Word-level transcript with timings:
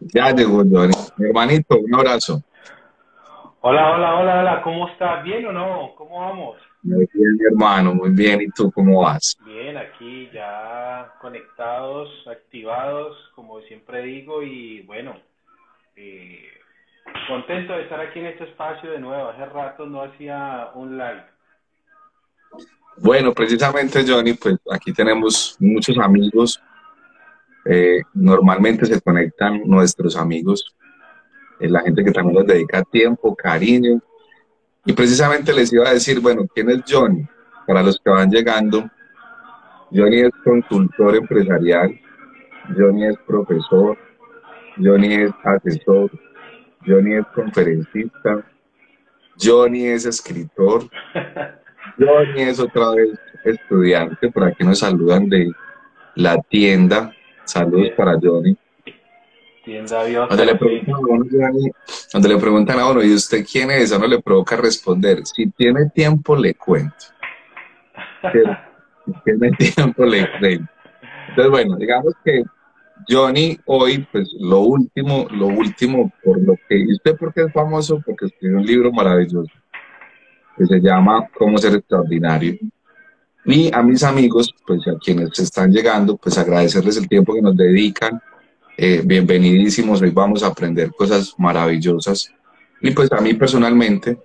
Ya 0.00 0.30
llegó 0.30 0.58
Johnny. 0.58 0.94
Mi 1.16 1.26
hermanito, 1.28 1.78
un 1.78 1.94
abrazo. 1.94 2.42
Hola, 3.60 3.94
hola, 3.94 4.14
hola, 4.20 4.40
hola. 4.40 4.62
¿Cómo 4.62 4.88
estás? 4.88 5.24
¿Bien 5.24 5.46
o 5.46 5.52
no? 5.52 5.94
¿Cómo 5.96 6.20
vamos? 6.20 6.56
Muy 6.82 7.08
bien, 7.12 7.36
mi 7.36 7.44
hermano, 7.44 7.94
muy 7.94 8.10
bien. 8.10 8.40
¿Y 8.40 8.48
tú 8.50 8.70
cómo 8.70 9.02
vas? 9.02 9.36
Bien, 9.44 9.76
aquí 9.76 10.30
ya 10.32 11.12
conectados, 11.20 12.08
activados, 12.28 13.16
como 13.34 13.60
siempre 13.62 14.02
digo, 14.02 14.42
y 14.42 14.82
bueno, 14.82 15.16
eh, 15.96 16.44
contento 17.26 17.72
de 17.72 17.82
estar 17.82 18.00
aquí 18.00 18.20
en 18.20 18.26
este 18.26 18.44
espacio 18.44 18.92
de 18.92 19.00
nuevo. 19.00 19.30
Hace 19.30 19.46
rato 19.46 19.86
no 19.86 20.02
hacía 20.02 20.70
un 20.74 20.96
live. 20.96 21.24
Bueno, 22.98 23.32
precisamente 23.32 24.04
Johnny, 24.06 24.34
pues 24.34 24.56
aquí 24.72 24.92
tenemos 24.92 25.56
muchos 25.58 25.98
amigos. 25.98 26.60
Eh, 27.64 28.02
normalmente 28.14 28.86
se 28.86 29.00
conectan 29.00 29.62
nuestros 29.66 30.16
amigos, 30.16 30.74
eh, 31.60 31.68
la 31.68 31.80
gente 31.80 32.04
que 32.04 32.12
también 32.12 32.36
nos 32.36 32.46
dedica 32.46 32.82
tiempo, 32.84 33.34
cariño. 33.34 34.00
Y 34.84 34.92
precisamente 34.92 35.52
les 35.52 35.72
iba 35.72 35.88
a 35.88 35.94
decir, 35.94 36.20
bueno, 36.20 36.46
¿quién 36.54 36.70
es 36.70 36.82
Johnny? 36.88 37.26
Para 37.66 37.82
los 37.82 37.98
que 37.98 38.10
van 38.10 38.30
llegando, 38.30 38.88
Johnny 39.92 40.20
es 40.20 40.30
consultor 40.44 41.16
empresarial, 41.16 41.98
Johnny 42.76 43.06
es 43.06 43.16
profesor, 43.26 43.98
Johnny 44.76 45.14
es 45.14 45.30
asesor, 45.44 46.10
Johnny 46.86 47.14
es 47.14 47.26
conferencista, 47.34 48.44
Johnny 49.40 49.86
es 49.86 50.06
escritor, 50.06 50.84
Johnny 51.98 52.42
es 52.42 52.60
otra 52.60 52.90
vez 52.90 53.18
estudiante, 53.44 54.30
por 54.30 54.44
aquí 54.44 54.64
nos 54.64 54.80
saludan 54.80 55.28
de 55.28 55.50
la 56.14 56.40
tienda, 56.42 57.12
saludos 57.48 57.90
para 57.96 58.18
Johnny. 58.20 58.56
Tienda 59.64 60.04
Dios. 60.04 60.26
Cuando 60.26 60.44
le, 60.44 60.54
preguntan 60.54 60.94
a 60.94 60.98
uno, 60.98 61.26
Johnny, 61.30 61.70
cuando 62.10 62.28
le 62.28 62.36
preguntan 62.38 62.78
a 62.78 62.90
uno, 62.90 63.02
¿y 63.02 63.12
usted 63.12 63.44
quién 63.50 63.70
es? 63.70 63.92
A 63.92 63.98
uno 63.98 64.06
le 64.06 64.22
provoca 64.22 64.56
responder, 64.56 65.26
si 65.26 65.50
tiene 65.50 65.90
tiempo 65.90 66.36
le 66.36 66.54
cuento. 66.54 67.06
Si 68.22 69.14
tiene 69.24 69.50
tiempo 69.74 70.04
le 70.04 70.26
cuento. 70.38 70.72
Entonces, 71.28 71.50
bueno, 71.50 71.76
digamos 71.76 72.14
que 72.24 72.44
Johnny 73.08 73.58
hoy, 73.66 74.06
pues 74.10 74.30
lo 74.38 74.60
último, 74.60 75.26
lo 75.30 75.46
último 75.46 76.12
por 76.24 76.40
lo 76.40 76.54
que, 76.68 76.78
¿y 76.78 76.92
usted 76.92 77.16
por 77.16 77.32
qué 77.32 77.42
es 77.42 77.52
famoso? 77.52 78.02
Porque 78.04 78.26
escribió 78.26 78.58
un 78.58 78.66
libro 78.66 78.92
maravilloso 78.92 79.52
que 80.56 80.66
se 80.66 80.80
llama 80.80 81.28
Cómo 81.38 81.58
ser 81.58 81.74
extraordinario. 81.74 82.58
Y 83.50 83.74
a 83.74 83.82
mis 83.82 84.02
amigos, 84.02 84.54
pues 84.66 84.86
a 84.88 84.98
quienes 84.98 85.38
están 85.38 85.72
llegando, 85.72 86.18
pues 86.18 86.36
agradecerles 86.36 86.98
el 86.98 87.08
tiempo 87.08 87.32
que 87.32 87.40
nos 87.40 87.56
dedican. 87.56 88.20
Eh, 88.76 89.00
bienvenidísimos, 89.02 90.02
hoy 90.02 90.10
vamos 90.10 90.42
a 90.42 90.48
aprender 90.48 90.90
cosas 90.90 91.32
maravillosas. 91.38 92.30
Y 92.82 92.90
pues 92.90 93.10
a 93.10 93.22
mí 93.22 93.32
personalmente, 93.32 94.18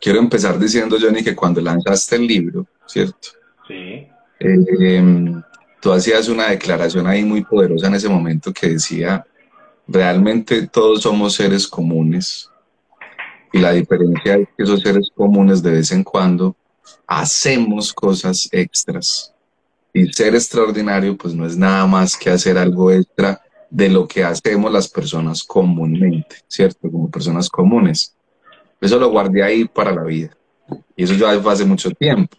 quiero 0.00 0.20
empezar 0.20 0.58
diciendo, 0.58 0.96
Johnny, 0.98 1.22
que 1.22 1.36
cuando 1.36 1.60
lanzaste 1.60 2.16
el 2.16 2.26
libro, 2.26 2.66
¿cierto? 2.86 3.28
Sí. 3.68 4.08
Eh, 4.40 5.34
tú 5.78 5.92
hacías 5.92 6.30
una 6.30 6.48
declaración 6.48 7.06
ahí 7.06 7.22
muy 7.22 7.44
poderosa 7.44 7.88
en 7.88 7.94
ese 7.96 8.08
momento 8.08 8.54
que 8.54 8.70
decía, 8.70 9.26
realmente 9.86 10.66
todos 10.68 11.02
somos 11.02 11.34
seres 11.34 11.68
comunes 11.68 12.48
y 13.52 13.58
la 13.58 13.72
diferencia 13.72 14.36
es 14.36 14.48
que 14.56 14.62
esos 14.62 14.80
seres 14.80 15.10
comunes 15.14 15.62
de 15.62 15.72
vez 15.72 15.92
en 15.92 16.02
cuando 16.02 16.56
hacemos 17.06 17.92
cosas 17.92 18.48
extras. 18.52 19.32
Y 19.92 20.12
ser 20.12 20.34
extraordinario 20.34 21.16
pues 21.16 21.34
no 21.34 21.46
es 21.46 21.56
nada 21.56 21.86
más 21.86 22.16
que 22.16 22.30
hacer 22.30 22.58
algo 22.58 22.90
extra 22.92 23.40
de 23.70 23.88
lo 23.88 24.06
que 24.06 24.24
hacemos 24.24 24.72
las 24.72 24.88
personas 24.88 25.42
comúnmente, 25.44 26.36
¿cierto? 26.46 26.90
Como 26.90 27.10
personas 27.10 27.48
comunes. 27.48 28.14
Eso 28.80 28.98
lo 28.98 29.10
guardé 29.10 29.42
ahí 29.42 29.64
para 29.66 29.92
la 29.92 30.04
vida. 30.04 30.36
Y 30.96 31.04
eso 31.04 31.14
ya 31.14 31.30
hace 31.30 31.64
mucho 31.64 31.90
tiempo. 31.90 32.36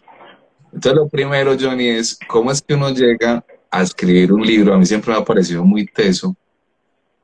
Entonces 0.72 0.94
lo 0.94 1.08
primero, 1.08 1.56
Johnny, 1.58 1.88
es 1.88 2.18
cómo 2.28 2.50
es 2.50 2.62
que 2.62 2.74
uno 2.74 2.90
llega 2.90 3.44
a 3.70 3.82
escribir 3.82 4.32
un 4.32 4.42
libro. 4.42 4.74
A 4.74 4.78
mí 4.78 4.86
siempre 4.86 5.12
me 5.12 5.18
ha 5.18 5.24
parecido 5.24 5.64
muy 5.64 5.86
teso. 5.86 6.34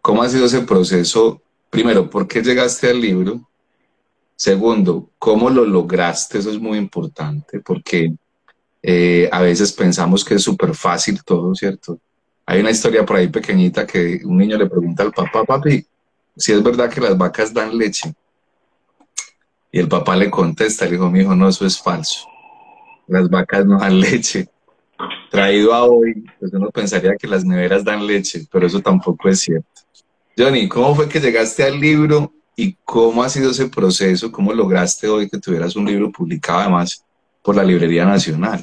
¿Cómo 0.03 0.22
ha 0.22 0.28
sido 0.28 0.47
ese 0.47 0.60
proceso? 0.60 1.41
Primero, 1.70 2.09
¿por 2.09 2.28
qué 2.28 2.42
llegaste 2.42 2.91
al 2.91 3.00
libro? 3.00 3.48
Segundo, 4.36 5.10
¿cómo 5.19 5.48
lo 5.48 5.64
lograste? 5.64 6.38
Eso 6.38 6.50
es 6.50 6.60
muy 6.60 6.76
importante 6.76 7.60
porque 7.60 8.14
eh, 8.82 9.28
a 9.32 9.41
veces 9.41 9.72
pensamos 9.72 10.22
que 10.22 10.34
es 10.34 10.42
súper 10.42 10.74
fácil 10.74 11.24
todo, 11.24 11.54
¿cierto? 11.54 11.98
Hay 12.44 12.60
una 12.60 12.70
historia 12.70 13.04
por 13.04 13.16
ahí 13.16 13.28
pequeñita 13.28 13.86
que 13.86 14.20
un 14.24 14.36
niño 14.36 14.58
le 14.58 14.66
pregunta 14.66 15.02
al 15.02 15.12
papá, 15.12 15.42
papi, 15.44 15.84
si 16.36 16.52
es 16.52 16.62
verdad 16.62 16.91
que 16.91 17.00
las 17.00 17.16
vacas 17.16 17.52
dan 17.52 17.76
leche. 17.76 18.14
Y 19.72 19.80
el 19.80 19.88
papá 19.88 20.14
le 20.16 20.30
contesta, 20.30 20.84
le 20.84 20.92
dijo, 20.92 21.10
mi 21.10 21.20
hijo, 21.20 21.34
no, 21.34 21.48
eso 21.48 21.66
es 21.66 21.80
falso. 21.80 22.28
Las 23.08 23.28
vacas 23.30 23.64
no 23.64 23.78
dan 23.78 23.98
leche. 24.00 24.48
Traído 25.30 25.74
a 25.74 25.84
hoy, 25.84 26.24
pues 26.38 26.53
uno 26.53 26.70
pensaría 26.70 27.16
que 27.16 27.26
las 27.26 27.44
neveras 27.44 27.84
dan 27.84 28.06
leche, 28.06 28.47
pero 28.53 28.66
eso 28.66 28.80
tampoco 28.80 29.28
es 29.28 29.41
cierto. 29.41 29.68
Johnny, 30.38 30.68
¿cómo 30.68 30.94
fue 30.94 31.08
que 31.08 31.20
llegaste 31.20 31.64
al 31.64 31.80
libro 31.80 32.32
y 32.56 32.74
cómo 32.84 33.22
ha 33.22 33.28
sido 33.28 33.50
ese 33.50 33.68
proceso? 33.68 34.32
¿Cómo 34.32 34.52
lograste 34.52 35.06
hoy 35.06 35.28
que 35.28 35.38
tuvieras 35.38 35.76
un 35.76 35.84
libro 35.84 36.10
publicado 36.10 36.60
además 36.60 37.06
por 37.42 37.54
la 37.54 37.62
Librería 37.62 38.06
Nacional? 38.06 38.60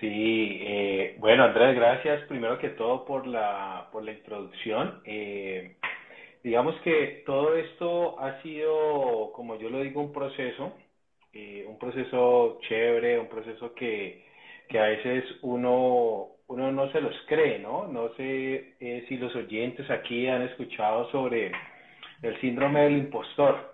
Sí, 0.00 0.58
eh, 0.62 1.16
bueno 1.18 1.44
Andrés, 1.44 1.74
gracias 1.74 2.22
primero 2.28 2.58
que 2.58 2.70
todo 2.70 3.04
por 3.04 3.26
la, 3.26 3.88
por 3.90 4.04
la 4.04 4.12
introducción. 4.12 5.00
Eh, 5.04 5.76
digamos 6.44 6.74
que 6.82 7.24
todo 7.26 7.56
esto 7.56 8.18
ha 8.20 8.40
sido, 8.42 9.32
como 9.34 9.58
yo 9.58 9.68
lo 9.68 9.80
digo, 9.80 10.00
un 10.00 10.12
proceso, 10.12 10.72
eh, 11.32 11.64
un 11.68 11.78
proceso 11.78 12.58
chévere, 12.68 13.18
un 13.18 13.28
proceso 13.28 13.74
que, 13.74 14.24
que 14.68 14.78
a 14.78 14.84
veces 14.84 15.24
uno, 15.42 16.28
uno 16.46 16.70
no 16.70 16.92
se 16.92 17.00
los 17.00 17.14
cree, 17.26 17.58
¿no? 17.58 17.88
No 17.88 18.14
sé 18.14 18.74
eh, 18.80 19.04
si 19.08 19.16
los 19.16 19.34
oyentes 19.34 19.90
aquí 19.90 20.28
han 20.28 20.42
escuchado 20.42 21.10
sobre 21.10 21.52
el 22.22 22.40
síndrome 22.40 22.80
del 22.82 22.96
impostor. 22.98 23.72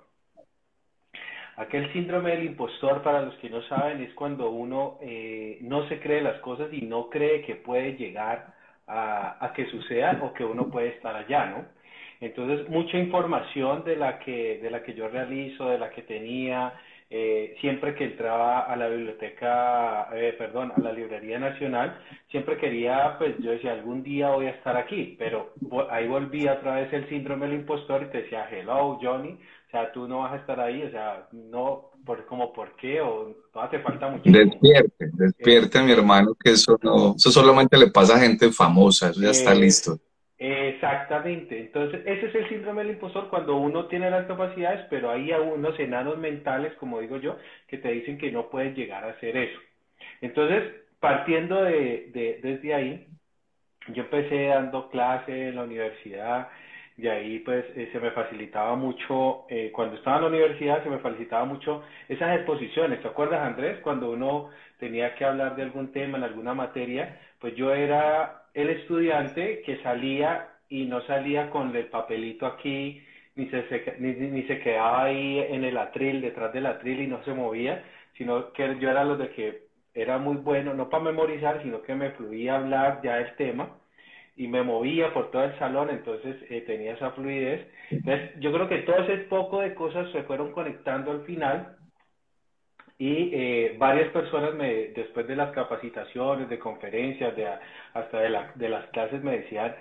Aquel 1.57 1.93
síndrome 1.93 2.31
del 2.31 2.45
impostor, 2.45 3.03
para 3.03 3.23
los 3.23 3.35
que 3.37 3.51
no 3.51 3.63
saben, 3.63 4.01
es 4.03 4.15
cuando 4.15 4.51
uno 4.51 4.99
eh, 5.03 5.59
no 5.61 5.89
se 5.89 6.01
cree 6.01 6.23
las 6.23 6.41
cosas 6.41 6.73
y 6.73 6.83
no 6.83 7.11
cree 7.11 7.43
que 7.43 7.57
puede 7.57 7.97
llegar 7.97 8.55
a, 8.87 9.45
a, 9.45 9.53
que 9.53 9.67
suceda 9.67 10.19
o 10.23 10.33
que 10.33 10.45
uno 10.45 10.69
puede 10.71 10.89
estar 10.89 11.15
allá, 11.17 11.47
¿no? 11.47 11.65
Entonces, 12.21 12.69
mucha 12.69 12.97
información 12.97 13.85
de 13.85 13.97
la 13.97 14.19
que, 14.21 14.59
de 14.59 14.71
la 14.71 14.83
que 14.83 14.95
yo 14.95 15.09
realizo, 15.09 15.69
de 15.69 15.79
la 15.79 15.91
que 15.91 16.03
tenía, 16.03 16.73
eh, 17.11 17.57
siempre 17.63 17.95
que 17.95 18.05
entraba 18.05 18.61
a 18.61 18.77
la 18.77 18.89
biblioteca, 18.89 20.09
eh, 20.15 20.35
perdón, 20.37 20.73
a 20.77 20.81
la 20.81 20.93
Librería 20.93 21.39
Nacional, 21.39 21.99
siempre 22.31 22.59
quería, 22.59 23.17
pues 23.17 23.35
yo 23.39 23.53
decía, 23.53 23.73
algún 23.73 24.03
día 24.03 24.29
voy 24.31 24.47
a 24.47 24.51
estar 24.51 24.77
aquí, 24.77 25.17
pero 25.19 25.55
ahí 25.91 26.07
volvía 26.07 26.55
otra 26.55 26.77
vez 26.77 26.93
el 26.93 27.09
síndrome 27.09 27.47
del 27.47 27.61
impostor 27.61 28.03
y 28.03 28.11
te 28.11 28.23
decía, 28.23 28.47
hello, 28.51 28.99
Johnny, 29.01 29.39
o 29.69 29.71
sea, 29.71 29.91
tú 29.93 30.07
no 30.07 30.19
vas 30.19 30.35
a 30.35 30.37
estar 30.37 30.61
ahí, 30.61 30.83
o 30.83 30.91
sea, 30.91 31.29
no, 31.33 31.93
por, 32.05 32.27
como 32.27 32.53
por 32.53 32.77
qué, 32.77 33.01
o 33.01 33.35
no 33.55 33.61
hace 33.61 33.79
falta 33.79 34.09
mucho. 34.09 34.31
Despierte, 34.31 35.11
despierte, 35.15 35.79
eh, 35.79 35.83
mi 35.83 35.93
hermano, 35.93 36.35
que 36.35 36.53
eso 36.53 36.79
no, 36.83 37.15
eso 37.17 37.31
solamente 37.31 37.79
le 37.79 37.91
pasa 37.91 38.17
a 38.17 38.21
gente 38.21 38.51
famosa, 38.53 39.11
eso 39.11 39.21
ya 39.21 39.31
está 39.31 39.55
listo. 39.55 39.99
Exactamente, 40.41 41.59
entonces 41.59 42.01
ese 42.07 42.27
es 42.27 42.35
el 42.37 42.49
síndrome 42.49 42.83
del 42.83 42.93
impostor 42.93 43.29
cuando 43.29 43.57
uno 43.57 43.87
tiene 43.87 44.09
las 44.09 44.27
capacidades, 44.27 44.87
pero 44.89 45.11
hay 45.11 45.33
unos 45.33 45.79
enanos 45.81 46.17
mentales, 46.17 46.75
como 46.75 47.01
digo 47.01 47.17
yo, 47.17 47.37
que 47.67 47.79
te 47.79 47.89
dicen 47.91 48.19
que 48.19 48.31
no 48.31 48.49
puedes 48.49 48.77
llegar 48.77 49.03
a 49.05 49.11
hacer 49.11 49.37
eso. 49.37 49.59
Entonces, 50.21 50.75
partiendo 51.01 51.63
de, 51.65 52.11
de 52.15 52.41
desde 52.43 52.75
ahí, 52.75 53.09
yo 53.89 54.05
empecé 54.05 54.47
dando 54.49 54.91
clase 54.91 55.49
en 55.49 55.57
la 55.57 55.65
universidad, 55.65 56.49
y 56.97 57.07
ahí 57.09 57.39
pues 57.41 57.65
eh, 57.77 57.89
se 57.93 58.01
me 58.01 58.11
facilitaba 58.11 58.75
mucho, 58.77 59.47
eh, 59.49 59.71
cuando 59.73 59.97
estaba 59.97 60.17
en 60.19 60.23
la 60.25 60.29
universidad 60.31 60.83
se 60.83 60.91
me 60.91 60.99
facilitaba 60.99 61.45
mucho 61.45 61.83
esas 62.09 62.37
exposiciones, 62.37 63.01
¿te 63.03 63.09
acuerdas 63.09 63.41
Andrés? 63.47 63.79
Cuando 63.83 64.11
uno 64.11 64.51
tenía 64.79 65.15
que 65.15 65.25
hablar 65.25 65.57
de 65.57 65.63
algún 65.63 65.93
tema 65.93 66.19
en 66.19 66.25
alguna 66.25 66.55
materia, 66.55 67.19
pues 67.41 67.55
yo 67.57 67.73
era 67.73 68.43
el 68.59 68.71
estudiante 68.71 69.63
que 69.63 69.81
salía 69.83 70.49
y 70.69 70.87
no 70.87 71.01
salía 71.03 71.51
con 71.51 71.75
el 71.75 71.87
papelito 71.87 72.45
aquí, 72.45 73.03
ni 73.37 73.49
se, 73.51 73.97
ni, 74.01 74.15
ni, 74.15 74.43
se 74.45 74.59
quedaba 74.59 75.05
ahí 75.05 75.39
en 75.39 75.65
el 75.65 75.79
atril, 75.79 76.21
detrás 76.21 76.53
del 76.53 76.67
atril 76.67 77.01
y 77.03 77.07
no 77.07 77.23
se 77.25 77.33
movía, 77.33 77.85
sino 78.17 78.53
que 78.53 78.77
yo 78.81 78.91
era 78.91 79.05
lo 79.05 79.17
de 79.17 79.31
que 79.31 79.69
era 79.95 80.19
muy 80.19 80.37
bueno, 80.37 80.75
no 80.75 80.91
para 80.91 81.05
memorizar, 81.05 81.63
sino 81.63 81.83
que 81.83 81.95
me 81.95 82.11
fluía 82.11 82.57
hablar 82.57 83.01
ya 83.03 83.19
el 83.19 83.35
tema 83.37 83.77
y 84.37 84.49
me 84.49 84.63
movía 84.63 85.15
por 85.15 85.31
todo 85.31 85.45
el 85.45 85.57
salón, 85.59 85.91
entonces 85.91 86.37
eh, 86.51 86.63
tenía 86.63 86.95
esa 86.95 87.13
fluidez. 87.13 87.67
Entonces, 87.91 88.31
yo 88.41 88.53
creo 88.53 88.69
que 88.69 88.79
todo 88.79 88.97
ese 88.99 89.19
poco 89.25 89.61
de 89.61 89.75
cosas 89.75 90.11
se 90.11 90.25
fueron 90.25 90.53
conectando 90.53 91.13
al 91.13 91.23
final 91.23 91.78
y 92.99 93.31
eh, 93.33 93.77
varias 93.79 94.11
personas 94.11 94.55
me, 94.55 94.89
después 94.89 95.27
de 95.29 95.37
las 95.37 95.53
capacitaciones, 95.53 96.49
de 96.49 96.59
conferencias, 96.59 97.37
de, 97.37 97.47
hasta 97.95 98.21
de, 98.21 98.31
la, 98.31 98.53
de 98.55 98.69
las 98.69 98.87
clases 98.89 99.23
me 99.23 99.39
decían, 99.39 99.75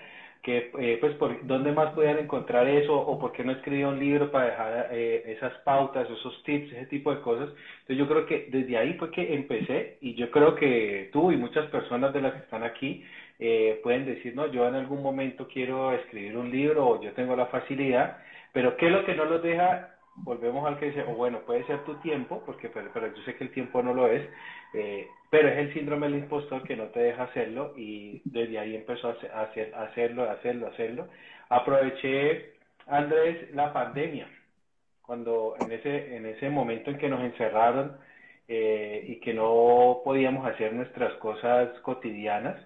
que 0.48 0.72
eh, 0.80 0.98
pues 1.02 1.14
por 1.16 1.46
dónde 1.46 1.74
más 1.74 1.94
podían 1.94 2.20
encontrar 2.20 2.68
eso 2.70 2.98
o 2.98 3.20
por 3.20 3.34
qué 3.34 3.44
no 3.44 3.52
escribía 3.52 3.90
un 3.90 4.00
libro 4.00 4.32
para 4.32 4.46
dejar 4.46 4.88
eh, 4.92 5.24
esas 5.28 5.54
pautas, 5.66 6.10
esos 6.10 6.42
tips, 6.44 6.72
ese 6.72 6.86
tipo 6.86 7.14
de 7.14 7.20
cosas. 7.20 7.50
Entonces 7.82 7.98
yo 7.98 8.08
creo 8.08 8.26
que 8.26 8.48
desde 8.50 8.78
ahí 8.78 8.94
fue 8.94 9.12
que 9.12 9.34
empecé 9.34 9.98
y 10.00 10.14
yo 10.16 10.32
creo 10.32 10.56
que 10.56 11.10
tú 11.12 11.34
y 11.34 11.38
muchas 11.38 11.66
personas 11.70 12.14
de 12.14 12.22
las 12.22 12.34
que 12.34 12.40
están 12.40 12.64
aquí 12.64 13.04
eh, 13.40 13.80
pueden 13.84 14.06
decir, 14.06 14.36
no, 14.36 14.48
yo 14.48 14.66
en 14.68 14.76
algún 14.76 15.04
momento 15.04 15.50
quiero 15.52 15.92
escribir 15.92 16.38
un 16.38 16.50
libro 16.50 16.88
o 16.88 17.02
yo 17.02 17.12
tengo 17.12 17.36
la 17.36 17.48
facilidad, 17.48 18.18
pero 18.54 18.78
¿qué 18.78 18.86
es 18.86 18.92
lo 18.94 19.04
que 19.04 19.16
no 19.16 19.26
los 19.26 19.44
deja 19.44 19.97
volvemos 20.18 20.66
al 20.68 20.80
que 20.80 20.88
dice, 20.88 21.04
o 21.04 21.16
bueno, 21.16 21.40
puede 21.42 21.66
ser 21.66 21.84
tu 21.86 21.96
tiempo, 21.96 22.44
porque 22.46 22.70
pero, 22.70 22.90
yo 22.94 23.24
sé 23.24 23.36
que 23.36 23.46
el 23.46 23.52
tiempo 23.52 23.82
no 23.82 23.94
lo 23.94 24.08
es, 24.08 24.28
eh, 24.74 25.08
pero 25.30 25.50
es 25.50 25.58
el 25.58 25.74
síndrome 25.74 26.08
del 26.08 26.20
impostor 26.20 26.64
que 26.64 26.76
no 26.76 26.86
te 26.86 27.00
deja 27.00 27.24
hacerlo 27.24 27.74
y 27.78 28.22
desde 28.26 28.60
ahí 28.60 28.76
empezó 28.76 29.10
a, 29.10 29.42
hacer, 29.42 29.74
hacerlo, 29.76 30.30
hacerlo, 30.30 30.68
hacerlo. 30.68 31.08
Aproveché, 31.50 32.54
Andrés, 32.88 33.54
la 33.54 33.72
pandemia, 33.74 34.28
cuando 35.02 35.56
en 35.60 35.72
ese, 35.72 36.16
en 36.16 36.26
ese 36.26 36.50
momento 36.50 36.92
en 36.92 36.98
que 36.98 37.10
nos 37.10 37.22
encerraron 37.22 37.98
eh, 38.48 39.06
y 39.08 39.20
que 39.20 39.34
no 39.34 40.02
podíamos 40.04 40.46
hacer 40.46 40.74
nuestras 40.74 41.14
cosas 41.16 41.70
cotidianas, 41.82 42.58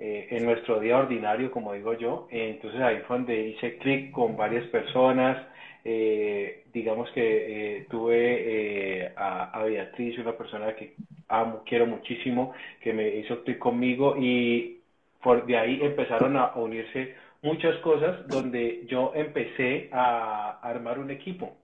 eh, 0.00 0.28
en 0.30 0.44
nuestro 0.44 0.78
día 0.78 0.96
ordinario, 0.96 1.50
como 1.50 1.72
digo 1.72 1.92
yo. 1.94 2.28
entonces 2.30 2.80
ahí 2.80 2.98
fue 3.08 3.16
donde 3.16 3.48
hice 3.48 3.78
clic 3.78 4.12
con 4.12 4.36
varias 4.36 4.64
personas, 4.68 5.44
eh, 5.84 6.64
digamos 6.72 7.10
que 7.10 7.78
eh, 7.78 7.86
tuve 7.88 9.04
eh, 9.04 9.12
a, 9.16 9.62
Beatriz, 9.64 10.18
una 10.18 10.36
persona 10.36 10.74
que 10.74 10.94
amo, 11.28 11.62
quiero 11.64 11.86
muchísimo, 11.86 12.52
que 12.80 12.92
me 12.92 13.08
hizo 13.16 13.42
clic 13.44 13.58
conmigo 13.58 14.16
y 14.18 14.80
por 15.22 15.46
de 15.46 15.56
ahí 15.56 15.78
empezaron 15.82 16.36
a 16.36 16.52
unirse 16.56 17.14
muchas 17.42 17.76
cosas 17.78 18.28
donde 18.28 18.84
yo 18.86 19.12
empecé 19.14 19.88
a 19.92 20.58
armar 20.62 20.98
un 20.98 21.10
equipo, 21.10 21.56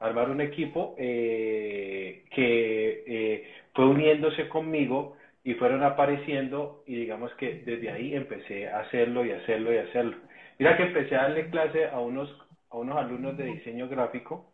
armar 0.00 0.30
un 0.30 0.40
equipo 0.40 0.94
que 0.96 2.24
fue 3.74 3.86
uniéndose 3.86 4.48
conmigo 4.48 5.16
y 5.44 5.54
fueron 5.54 5.82
apareciendo 5.82 6.82
y 6.86 6.96
digamos 6.96 7.32
que 7.34 7.62
desde 7.66 7.90
ahí 7.90 8.14
empecé 8.14 8.68
a 8.68 8.80
hacerlo 8.80 9.24
y 9.24 9.32
hacerlo 9.32 9.72
y 9.72 9.78
hacerlo. 9.78 10.16
Mira 10.58 10.76
que 10.76 10.84
empecé 10.84 11.16
a 11.16 11.22
darle 11.22 11.50
clase 11.50 11.86
a 11.86 12.00
unos 12.00 12.30
a 12.74 12.78
unos 12.78 12.96
alumnos 12.96 13.36
de 13.36 13.44
diseño 13.44 13.88
gráfico 13.88 14.50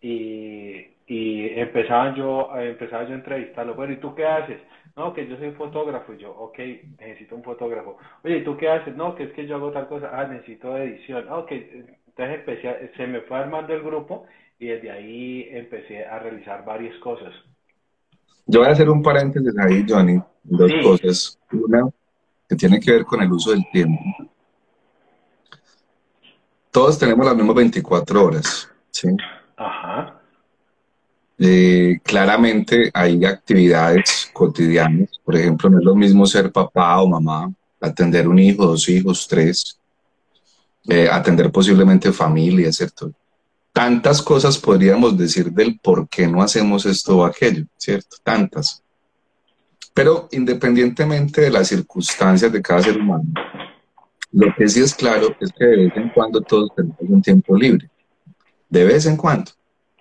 y, 0.00 0.86
y 1.06 1.48
empezaban 1.58 2.14
yo, 2.14 2.50
empezaba 2.56 3.04
yo 3.04 3.12
a 3.12 3.16
entrevistarlos. 3.16 3.74
Bueno, 3.74 3.94
¿y 3.94 3.96
tú 3.96 4.14
qué 4.14 4.26
haces? 4.26 4.60
No, 4.96 5.14
que 5.14 5.26
yo 5.26 5.38
soy 5.38 5.52
fotógrafo. 5.52 6.12
Y 6.12 6.18
yo, 6.18 6.30
ok, 6.32 6.58
necesito 7.00 7.34
un 7.34 7.42
fotógrafo. 7.42 7.96
Oye, 8.22 8.38
¿y 8.38 8.44
tú 8.44 8.56
qué 8.58 8.68
haces? 8.68 8.94
No, 8.96 9.14
que 9.14 9.24
es 9.24 9.32
que 9.32 9.46
yo 9.46 9.56
hago 9.56 9.72
tal 9.72 9.88
cosa. 9.88 10.10
Ah, 10.12 10.26
necesito 10.26 10.76
edición. 10.76 11.24
Ah, 11.30 11.38
ok, 11.38 11.52
entonces 11.52 12.38
empecé, 12.40 12.92
se 12.96 13.06
me 13.06 13.22
fue 13.22 13.38
armando 13.38 13.72
el 13.72 13.82
grupo 13.82 14.26
y 14.58 14.66
desde 14.66 14.90
ahí 14.90 15.48
empecé 15.50 16.04
a 16.04 16.18
realizar 16.18 16.64
varias 16.66 16.94
cosas. 16.98 17.32
Yo 18.46 18.60
voy 18.60 18.68
a 18.68 18.72
hacer 18.72 18.90
un 18.90 19.02
paréntesis 19.02 19.56
ahí, 19.58 19.86
Johnny. 19.88 20.20
Dos 20.42 20.72
cosas. 20.82 21.38
Una, 21.52 21.88
que 22.46 22.56
tiene 22.56 22.78
que 22.78 22.92
ver 22.92 23.04
con 23.04 23.22
el 23.22 23.32
uso 23.32 23.52
del 23.52 23.64
tiempo 23.72 24.02
todos 26.72 26.98
tenemos 26.98 27.24
las 27.24 27.36
mismas 27.36 27.54
24 27.54 28.24
horas, 28.24 28.68
¿sí? 28.90 29.08
Ajá. 29.56 30.18
Eh, 31.38 32.00
claramente 32.02 32.90
hay 32.94 33.24
actividades 33.24 34.30
cotidianas, 34.32 35.20
por 35.24 35.36
ejemplo, 35.36 35.68
no 35.68 35.78
es 35.78 35.84
lo 35.84 35.94
mismo 35.94 36.24
ser 36.26 36.50
papá 36.50 37.00
o 37.00 37.08
mamá, 37.08 37.52
atender 37.80 38.26
un 38.26 38.38
hijo, 38.38 38.64
dos 38.66 38.88
hijos, 38.88 39.28
tres, 39.28 39.78
eh, 40.88 41.08
atender 41.10 41.52
posiblemente 41.52 42.10
familia, 42.10 42.72
¿cierto? 42.72 43.12
Tantas 43.72 44.22
cosas 44.22 44.56
podríamos 44.56 45.16
decir 45.16 45.52
del 45.52 45.78
por 45.78 46.08
qué 46.08 46.26
no 46.26 46.42
hacemos 46.42 46.86
esto 46.86 47.18
o 47.18 47.24
aquello, 47.24 47.64
¿cierto? 47.76 48.16
Tantas. 48.22 48.82
Pero 49.92 50.28
independientemente 50.32 51.42
de 51.42 51.50
las 51.50 51.68
circunstancias 51.68 52.50
de 52.50 52.62
cada 52.62 52.82
ser 52.82 52.96
humano, 52.98 53.24
lo 54.32 54.54
que 54.56 54.68
sí 54.68 54.80
es 54.80 54.94
claro 54.94 55.36
es 55.40 55.52
que 55.52 55.64
de 55.64 55.76
vez 55.76 55.96
en 55.96 56.08
cuando 56.10 56.40
todos 56.40 56.70
tenemos 56.74 56.98
un 57.00 57.22
tiempo 57.22 57.56
libre. 57.56 57.90
De 58.68 58.84
vez 58.84 59.04
en 59.06 59.16
cuando. 59.16 59.52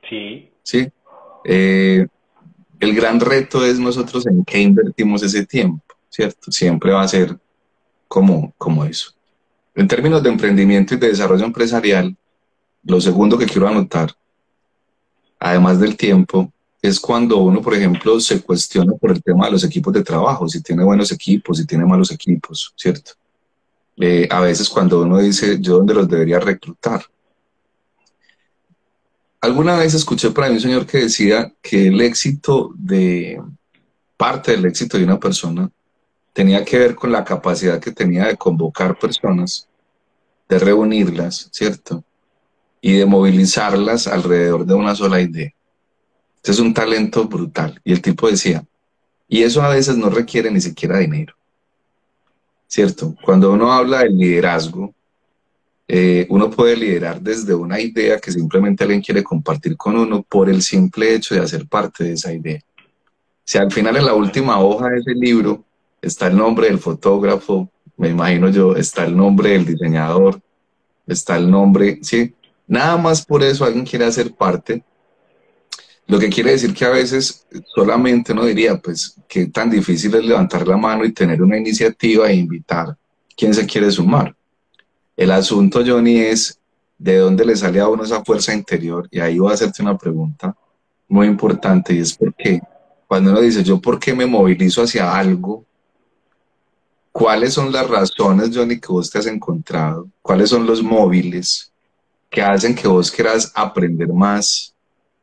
Sí. 0.09 0.49
Sí. 0.63 0.89
Eh, 1.43 2.07
el 2.79 2.95
gran 2.95 3.19
reto 3.19 3.65
es 3.65 3.77
nosotros 3.77 4.25
en 4.25 4.43
qué 4.45 4.59
invertimos 4.59 5.21
ese 5.21 5.45
tiempo, 5.45 5.83
¿cierto? 6.09 6.51
Siempre 6.51 6.91
va 6.91 7.01
a 7.01 7.07
ser 7.07 7.37
como, 8.07 8.53
como 8.57 8.85
eso. 8.85 9.11
En 9.75 9.87
términos 9.87 10.23
de 10.23 10.29
emprendimiento 10.29 10.95
y 10.95 10.97
de 10.97 11.09
desarrollo 11.09 11.45
empresarial, 11.45 12.15
lo 12.83 12.99
segundo 12.99 13.37
que 13.37 13.45
quiero 13.45 13.67
anotar, 13.67 14.11
además 15.39 15.79
del 15.79 15.95
tiempo, 15.97 16.51
es 16.81 16.99
cuando 16.99 17.37
uno, 17.37 17.61
por 17.61 17.75
ejemplo, 17.75 18.19
se 18.19 18.41
cuestiona 18.41 18.93
por 18.93 19.11
el 19.11 19.21
tema 19.21 19.45
de 19.45 19.51
los 19.51 19.63
equipos 19.63 19.93
de 19.93 20.03
trabajo, 20.03 20.47
si 20.47 20.61
tiene 20.63 20.83
buenos 20.83 21.11
equipos, 21.11 21.57
si 21.57 21.65
tiene 21.65 21.85
malos 21.85 22.11
equipos, 22.11 22.73
¿cierto? 22.75 23.11
Eh, 24.03 24.27
a 24.31 24.41
veces 24.41 24.67
cuando 24.67 25.03
uno 25.03 25.19
dice, 25.19 25.59
yo 25.61 25.77
dónde 25.77 25.93
los 25.93 26.09
debería 26.09 26.39
reclutar. 26.39 27.05
Alguna 29.39 29.77
vez 29.77 29.93
escuché 29.93 30.31
por 30.31 30.43
ahí 30.43 30.53
un 30.53 30.59
señor 30.59 30.87
que 30.87 30.97
decía 30.97 31.53
que 31.61 31.85
el 31.87 32.01
éxito 32.01 32.71
de, 32.75 33.39
parte 34.17 34.53
del 34.53 34.65
éxito 34.65 34.97
de 34.97 35.03
una 35.03 35.19
persona 35.19 35.69
tenía 36.33 36.65
que 36.65 36.79
ver 36.79 36.95
con 36.95 37.11
la 37.11 37.23
capacidad 37.23 37.79
que 37.79 37.91
tenía 37.91 38.25
de 38.25 38.37
convocar 38.37 38.97
personas, 38.97 39.67
de 40.49 40.57
reunirlas, 40.57 41.49
¿cierto? 41.51 42.03
Y 42.81 42.93
de 42.93 43.05
movilizarlas 43.05 44.07
alrededor 44.07 44.65
de 44.65 44.73
una 44.73 44.95
sola 44.95 45.21
idea. 45.21 45.53
Este 46.37 46.53
es 46.53 46.59
un 46.59 46.73
talento 46.73 47.25
brutal. 47.25 47.79
Y 47.83 47.93
el 47.93 48.01
tipo 48.01 48.27
decía, 48.27 48.65
y 49.27 49.43
eso 49.43 49.61
a 49.61 49.69
veces 49.69 49.95
no 49.95 50.09
requiere 50.09 50.49
ni 50.49 50.59
siquiera 50.59 50.97
dinero. 50.97 51.35
¿Cierto? 52.71 53.13
Cuando 53.21 53.51
uno 53.51 53.69
habla 53.73 53.99
del 53.99 54.17
liderazgo, 54.17 54.93
eh, 55.89 56.25
uno 56.29 56.49
puede 56.49 56.77
liderar 56.77 57.19
desde 57.19 57.53
una 57.53 57.77
idea 57.81 58.17
que 58.17 58.31
simplemente 58.31 58.85
alguien 58.85 59.01
quiere 59.01 59.25
compartir 59.25 59.75
con 59.75 59.97
uno 59.97 60.23
por 60.23 60.49
el 60.49 60.61
simple 60.61 61.13
hecho 61.13 61.35
de 61.35 61.41
hacer 61.41 61.67
parte 61.67 62.05
de 62.05 62.13
esa 62.13 62.31
idea. 62.31 62.61
Si 63.43 63.57
al 63.57 63.69
final 63.73 63.97
en 63.97 64.05
la 64.05 64.13
última 64.13 64.61
hoja 64.61 64.87
de 64.87 64.99
ese 64.99 65.13
libro 65.13 65.65
está 66.01 66.27
el 66.27 66.37
nombre 66.37 66.67
del 66.67 66.79
fotógrafo, 66.79 67.69
me 67.97 68.07
imagino 68.07 68.47
yo, 68.47 68.73
está 68.77 69.03
el 69.03 69.17
nombre 69.17 69.49
del 69.49 69.65
diseñador, 69.65 70.39
está 71.05 71.35
el 71.35 71.51
nombre, 71.51 71.99
sí, 72.01 72.33
nada 72.67 72.95
más 72.95 73.25
por 73.25 73.43
eso 73.43 73.65
alguien 73.65 73.85
quiere 73.85 74.05
hacer 74.05 74.33
parte, 74.33 74.81
lo 76.07 76.19
que 76.19 76.29
quiere 76.29 76.51
decir 76.51 76.73
que 76.73 76.85
a 76.85 76.89
veces 76.89 77.45
solamente 77.73 78.33
uno 78.33 78.45
diría, 78.45 78.77
pues, 78.77 79.15
qué 79.27 79.47
tan 79.47 79.69
difícil 79.69 80.13
es 80.15 80.25
levantar 80.25 80.67
la 80.67 80.77
mano 80.77 81.05
y 81.05 81.13
tener 81.13 81.41
una 81.41 81.57
iniciativa 81.57 82.29
e 82.29 82.35
invitar 82.35 82.97
quién 83.35 83.53
se 83.53 83.65
quiere 83.65 83.89
sumar. 83.91 84.35
El 85.15 85.31
asunto, 85.31 85.83
Johnny, 85.85 86.17
es 86.17 86.59
de 86.97 87.17
dónde 87.17 87.45
le 87.45 87.55
sale 87.55 87.79
a 87.79 87.87
uno 87.87 88.03
esa 88.03 88.23
fuerza 88.23 88.53
interior. 88.53 89.07
Y 89.09 89.19
ahí 89.19 89.39
voy 89.39 89.51
a 89.51 89.55
hacerte 89.55 89.81
una 89.81 89.97
pregunta 89.97 90.55
muy 91.07 91.27
importante 91.27 91.93
y 91.93 91.99
es 91.99 92.13
por 92.13 92.33
qué. 92.35 92.61
Cuando 93.07 93.31
uno 93.31 93.41
dice, 93.41 93.63
yo 93.63 93.81
por 93.81 93.99
qué 93.99 94.13
me 94.13 94.25
movilizo 94.25 94.83
hacia 94.83 95.15
algo, 95.15 95.65
¿cuáles 97.11 97.53
son 97.53 97.71
las 97.71 97.89
razones, 97.89 98.51
Johnny, 98.53 98.79
que 98.79 98.87
vos 98.87 99.09
te 99.09 99.19
has 99.19 99.27
encontrado? 99.27 100.07
¿Cuáles 100.21 100.49
son 100.49 100.65
los 100.65 100.81
móviles 100.81 101.71
que 102.29 102.41
hacen 102.41 102.73
que 102.73 102.87
vos 102.87 103.11
quieras 103.11 103.51
aprender 103.53 104.07
más, 104.07 104.73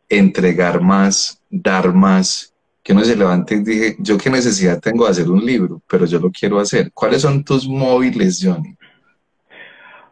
entregar 0.09 0.81
más, 0.81 1.43
dar 1.51 1.93
más, 1.93 2.55
que 2.83 2.93
uno 2.93 3.05
se 3.05 3.17
levante 3.17 3.55
y 3.55 3.63
dije, 3.63 3.97
yo 3.99 4.17
qué 4.17 4.31
necesidad 4.31 4.81
tengo 4.81 5.05
de 5.05 5.11
hacer 5.11 5.29
un 5.29 5.45
libro, 5.45 5.83
pero 5.91 6.07
yo 6.07 6.19
lo 6.19 6.31
quiero 6.31 6.59
hacer. 6.59 6.91
¿Cuáles 6.95 7.21
son 7.21 7.45
tus 7.45 7.69
móviles, 7.69 8.41
Johnny? 8.43 8.75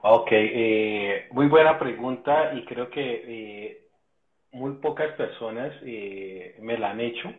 Ok, 0.03 0.29
eh, 0.31 1.27
muy 1.33 1.47
buena 1.47 1.79
pregunta 1.79 2.53
y 2.55 2.65
creo 2.67 2.91
que 2.91 3.01
eh, 3.01 3.81
muy 4.53 4.73
pocas 4.75 5.13
personas 5.13 5.73
eh, 5.85 6.57
me 6.61 6.77
la 6.77 6.91
han 6.91 7.01
hecho. 7.01 7.33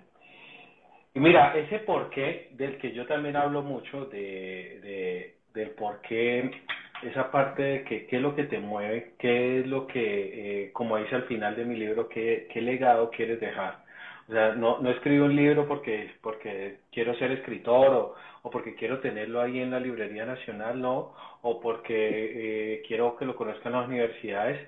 Y 1.14 1.20
mira, 1.20 1.56
ese 1.56 1.80
porqué 1.80 2.50
del 2.54 2.78
que 2.80 2.92
yo 2.94 3.06
también 3.06 3.36
hablo 3.36 3.62
mucho, 3.62 4.06
de, 4.06 4.80
de 4.82 5.38
del 5.54 5.72
por 5.72 6.02
qué 6.02 6.52
esa 7.04 7.32
parte 7.32 7.62
de 7.62 7.84
que, 7.84 8.08
qué 8.08 8.18
es 8.18 8.22
lo 8.22 8.36
que 8.36 8.46
te 8.46 8.60
mueve, 8.60 9.14
qué 9.20 9.60
es 9.60 9.68
lo 9.68 9.88
que, 9.88 10.66
eh, 10.66 10.72
como 10.74 10.98
dice 10.98 11.16
al 11.16 11.24
final 11.24 11.56
de 11.56 11.66
mi 11.66 11.76
libro, 11.76 12.08
qué, 12.10 12.48
qué 12.52 12.62
legado 12.62 13.10
quieres 13.12 13.40
dejar. 13.40 13.86
O 14.28 14.32
sea, 14.34 14.56
no, 14.56 14.80
no 14.80 14.90
escribo 14.90 15.26
un 15.26 15.36
libro 15.36 15.68
porque, 15.68 16.16
porque 16.22 16.80
quiero 16.92 17.16
ser 17.16 17.32
escritor 17.32 17.94
o, 17.94 18.16
o 18.42 18.50
porque 18.50 18.76
quiero 18.76 19.00
tenerlo 19.00 19.42
ahí 19.42 19.60
en 19.60 19.72
la 19.72 19.80
Librería 19.80 20.26
Nacional, 20.26 20.82
no, 20.82 21.14
o 21.42 21.60
porque 21.62 22.76
eh, 22.76 22.84
quiero 22.88 23.16
que 23.16 23.26
lo 23.26 23.36
conozcan 23.36 23.74
las 23.74 23.88
universidades. 23.88 24.60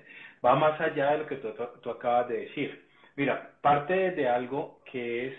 Va 0.44 0.54
más 0.54 0.80
allá 0.80 1.12
de 1.12 1.18
lo 1.18 1.26
que 1.26 1.36
tú, 1.36 1.48
tú 1.82 1.90
acabas 1.90 2.28
de 2.28 2.40
decir. 2.40 2.86
Mira, 3.16 3.50
parte 3.60 4.12
de 4.12 4.28
algo 4.28 4.80
que 4.90 5.28
es, 5.28 5.34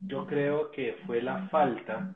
yo 0.00 0.26
creo 0.26 0.70
que 0.72 0.96
fue 1.06 1.22
la 1.22 1.48
falta 1.48 2.14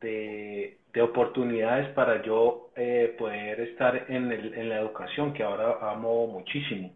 de, 0.00 0.79
de 0.92 1.02
oportunidades 1.02 1.88
para 1.94 2.22
yo 2.22 2.70
eh, 2.76 3.14
poder 3.18 3.60
estar 3.60 4.06
en, 4.08 4.32
el, 4.32 4.54
en, 4.54 4.68
la 4.68 4.80
educación, 4.80 5.32
que 5.32 5.42
ahora 5.42 5.78
amo 5.82 6.26
muchísimo. 6.26 6.92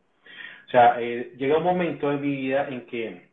O 0.67 0.71
sea, 0.71 1.01
eh, 1.01 1.33
llega 1.37 1.59
un 1.59 1.65
momento 1.65 2.11
en 2.11 2.21
mi 2.21 2.35
vida 2.37 2.69
en 2.69 2.87
que, 2.87 3.29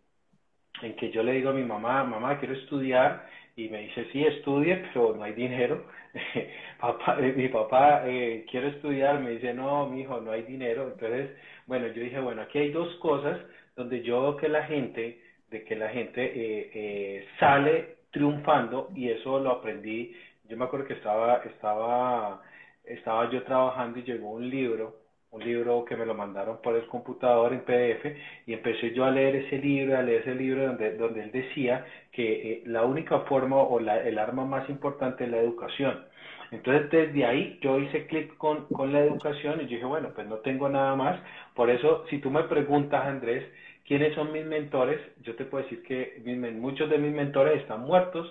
en 0.82 0.96
que 0.96 1.12
yo 1.12 1.24
le 1.24 1.34
digo 1.34 1.50
a 1.50 1.54
mi 1.54 1.64
mamá, 1.64 2.04
mamá, 2.04 2.40
quiero 2.40 2.54
estudiar, 2.54 3.26
y 3.56 3.70
me 3.70 3.82
dice, 3.82 4.08
sí, 4.12 4.24
estudie, 4.24 4.78
pero 4.94 5.16
no 5.16 5.24
hay 5.24 5.34
dinero. 5.34 5.86
papá, 6.80 7.18
eh, 7.20 7.34
mi 7.36 7.48
papá, 7.50 8.04
eh, 8.06 8.46
quiero 8.50 8.68
estudiar, 8.68 9.20
me 9.20 9.32
dice, 9.32 9.54
no, 9.54 9.88
mi 9.88 10.02
hijo, 10.02 10.22
no 10.22 10.32
hay 10.32 10.44
dinero. 10.44 10.92
Entonces, 10.94 11.32
bueno, 11.68 11.88
yo 11.88 12.02
dije, 12.02 12.20
bueno, 12.20 12.44
aquí 12.44 12.60
hay 12.60 12.72
dos 12.72 12.94
cosas 12.98 13.40
donde 13.76 14.02
yo 14.04 14.22
veo 14.22 14.38
que 14.38 14.50
la 14.50 14.64
gente, 14.64 15.22
de 15.50 15.64
que 15.64 15.76
la 15.76 15.90
gente 15.90 17.26
sale 17.40 18.02
triunfando 18.12 18.90
y 18.96 19.10
eso 19.10 19.40
lo 19.40 19.52
aprendí. 19.52 20.14
Yo 20.52 20.58
me 20.58 20.66
acuerdo 20.66 20.86
que 20.86 20.96
estaba, 20.96 21.38
estaba, 21.46 22.42
estaba 22.84 23.30
yo 23.32 23.42
trabajando 23.44 24.00
y 24.00 24.04
llegó 24.04 24.32
un 24.32 24.50
libro 24.50 25.00
un 25.32 25.46
libro 25.46 25.86
que 25.86 25.96
me 25.96 26.06
lo 26.06 26.14
mandaron 26.14 26.62
por 26.62 26.76
el 26.76 26.88
computador 26.88 27.54
en 27.54 27.62
PDF 27.62 28.18
y 28.46 28.52
empecé 28.52 28.94
yo 28.94 29.06
a 29.06 29.12
leer 29.12 29.38
ese 29.38 29.60
libro, 29.60 29.98
a 29.98 30.02
leer 30.02 30.24
ese 30.24 30.36
libro 30.36 30.68
donde, 30.68 30.98
donde 30.98 31.24
él 31.24 31.32
decía 31.32 31.86
que 32.12 32.52
eh, 32.52 32.64
la 32.66 32.84
única 32.84 33.20
forma 33.22 33.56
o 33.56 33.80
la, 33.80 34.02
el 34.06 34.20
arma 34.20 34.44
más 34.44 34.70
importante 34.70 35.24
es 35.24 35.32
la 35.32 35.38
educación. 35.38 36.04
Entonces 36.52 36.90
desde 36.92 37.26
ahí 37.26 37.58
yo 37.62 37.80
hice 37.80 38.08
clic 38.08 38.36
con, 38.36 38.66
con 38.68 38.92
la 38.92 39.00
educación 39.00 39.62
y 39.62 39.68
dije, 39.68 39.86
bueno, 39.86 40.10
pues 40.14 40.28
no 40.28 40.40
tengo 40.40 40.68
nada 40.68 40.96
más. 40.96 41.18
Por 41.56 41.70
eso, 41.70 42.04
si 42.10 42.18
tú 42.18 42.30
me 42.30 42.44
preguntas, 42.44 43.06
Andrés, 43.06 43.46
quiénes 43.88 44.14
son 44.16 44.34
mis 44.34 44.46
mentores, 44.46 45.00
yo 45.22 45.34
te 45.38 45.46
puedo 45.46 45.64
decir 45.64 45.82
que 45.84 46.22
muchos 46.60 46.90
de 46.90 46.98
mis 46.98 47.14
mentores 47.14 47.62
están 47.62 47.84
muertos 47.84 48.28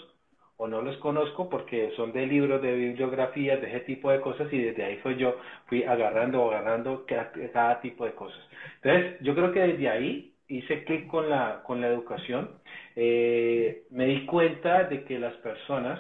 o 0.60 0.68
no 0.68 0.82
los 0.82 0.98
conozco 0.98 1.48
porque 1.48 1.90
son 1.96 2.12
de 2.12 2.26
libros, 2.26 2.60
de 2.60 2.74
bibliografías, 2.74 3.62
de 3.62 3.68
ese 3.68 3.80
tipo 3.80 4.10
de 4.10 4.20
cosas 4.20 4.52
y 4.52 4.58
desde 4.60 4.84
ahí 4.84 4.98
fue 4.98 5.16
yo, 5.16 5.36
fui 5.64 5.84
agarrando, 5.84 6.50
agarrando 6.50 7.06
cada, 7.06 7.80
tipo 7.80 8.04
de 8.04 8.12
cosas. 8.12 8.38
Entonces, 8.82 9.18
yo 9.22 9.34
creo 9.34 9.52
que 9.52 9.60
desde 9.60 9.88
ahí 9.88 10.34
hice 10.48 10.84
clic 10.84 11.06
con 11.06 11.30
la, 11.30 11.62
con 11.62 11.80
la 11.80 11.88
educación, 11.88 12.50
eh, 12.94 13.84
me 13.90 14.04
di 14.04 14.26
cuenta 14.26 14.84
de 14.84 15.04
que 15.04 15.18
las 15.18 15.32
personas 15.36 15.98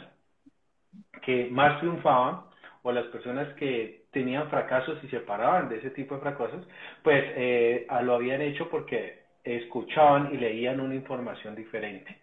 que 1.22 1.48
más 1.50 1.80
triunfaban 1.80 2.42
o 2.82 2.92
las 2.92 3.06
personas 3.06 3.48
que 3.54 4.04
tenían 4.12 4.50
fracasos 4.50 5.02
y 5.02 5.08
se 5.08 5.20
paraban 5.20 5.70
de 5.70 5.78
ese 5.78 5.88
tipo 5.90 6.16
de 6.16 6.20
fracasos, 6.20 6.68
pues 7.02 7.24
eh, 7.34 7.86
lo 8.02 8.14
habían 8.14 8.42
hecho 8.42 8.68
porque 8.68 9.20
escuchaban 9.42 10.34
y 10.34 10.36
leían 10.36 10.80
una 10.80 10.94
información 10.94 11.54
diferente. 11.54 12.19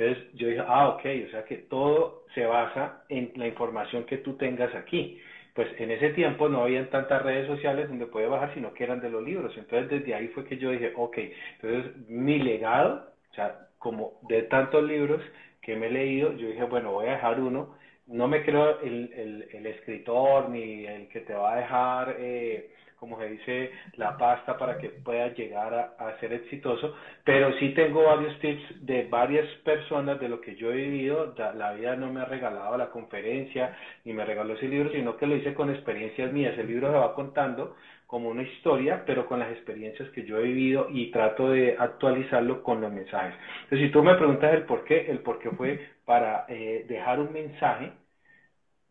Entonces 0.00 0.32
yo 0.32 0.48
dije, 0.48 0.62
ah, 0.66 0.88
ok, 0.88 1.04
o 1.26 1.30
sea 1.30 1.44
que 1.44 1.56
todo 1.68 2.24
se 2.34 2.46
basa 2.46 3.04
en 3.10 3.32
la 3.36 3.46
información 3.46 4.04
que 4.04 4.16
tú 4.16 4.32
tengas 4.38 4.74
aquí. 4.74 5.20
Pues 5.54 5.68
en 5.78 5.90
ese 5.90 6.10
tiempo 6.10 6.48
no 6.48 6.62
habían 6.62 6.88
tantas 6.88 7.22
redes 7.22 7.46
sociales 7.46 7.86
donde 7.88 8.06
puede 8.06 8.26
bajar, 8.26 8.54
sino 8.54 8.72
que 8.72 8.84
eran 8.84 9.02
de 9.02 9.10
los 9.10 9.22
libros. 9.22 9.54
Entonces 9.58 9.90
desde 9.90 10.14
ahí 10.14 10.28
fue 10.28 10.46
que 10.46 10.56
yo 10.56 10.70
dije, 10.70 10.94
ok, 10.96 11.18
entonces 11.60 12.08
mi 12.08 12.38
legado, 12.38 13.10
o 13.30 13.34
sea, 13.34 13.68
como 13.78 14.14
de 14.26 14.42
tantos 14.44 14.82
libros 14.84 15.20
que 15.60 15.76
me 15.76 15.88
he 15.88 15.90
leído, 15.90 16.32
yo 16.32 16.48
dije, 16.48 16.64
bueno, 16.64 16.92
voy 16.92 17.06
a 17.08 17.12
dejar 17.12 17.38
uno. 17.38 17.76
No 18.06 18.26
me 18.26 18.42
creo 18.42 18.80
el, 18.80 19.12
el, 19.12 19.48
el 19.52 19.66
escritor 19.66 20.48
ni 20.48 20.86
el 20.86 21.08
que 21.08 21.20
te 21.20 21.34
va 21.34 21.52
a 21.52 21.56
dejar... 21.56 22.16
Eh, 22.18 22.70
como 23.00 23.18
se 23.18 23.30
dice, 23.30 23.72
la 23.96 24.18
pasta 24.18 24.58
para 24.58 24.76
que 24.76 24.90
pueda 24.90 25.28
llegar 25.28 25.94
a, 25.98 26.20
ser 26.20 26.34
exitoso, 26.34 26.94
pero 27.24 27.50
sí 27.58 27.70
tengo 27.70 28.04
varios 28.04 28.38
tips 28.40 28.86
de 28.86 29.04
varias 29.04 29.46
personas 29.64 30.20
de 30.20 30.28
lo 30.28 30.42
que 30.42 30.54
yo 30.54 30.70
he 30.70 30.76
vivido, 30.76 31.34
la 31.54 31.72
vida 31.72 31.96
no 31.96 32.12
me 32.12 32.20
ha 32.20 32.26
regalado 32.26 32.76
la 32.76 32.90
conferencia 32.90 33.74
ni 34.04 34.12
me 34.12 34.26
regaló 34.26 34.52
ese 34.52 34.68
libro, 34.68 34.92
sino 34.92 35.16
que 35.16 35.26
lo 35.26 35.34
hice 35.34 35.54
con 35.54 35.70
experiencias 35.70 36.30
mías, 36.30 36.58
el 36.58 36.66
libro 36.66 36.92
se 36.92 36.98
va 36.98 37.14
contando 37.14 37.74
como 38.06 38.28
una 38.28 38.42
historia, 38.42 39.04
pero 39.06 39.26
con 39.26 39.38
las 39.38 39.50
experiencias 39.52 40.10
que 40.10 40.24
yo 40.24 40.38
he 40.38 40.42
vivido 40.42 40.88
y 40.90 41.10
trato 41.10 41.50
de 41.50 41.76
actualizarlo 41.78 42.62
con 42.62 42.82
los 42.82 42.92
mensajes. 42.92 43.34
Entonces, 43.62 43.86
si 43.86 43.92
tú 43.92 44.02
me 44.02 44.16
preguntas 44.16 44.52
el 44.52 44.64
por 44.64 44.84
qué, 44.84 45.10
el 45.10 45.20
por 45.20 45.38
qué 45.38 45.50
fue 45.50 45.80
para 46.04 46.44
eh, 46.48 46.84
dejar 46.86 47.20
un 47.20 47.32
mensaje 47.32 47.92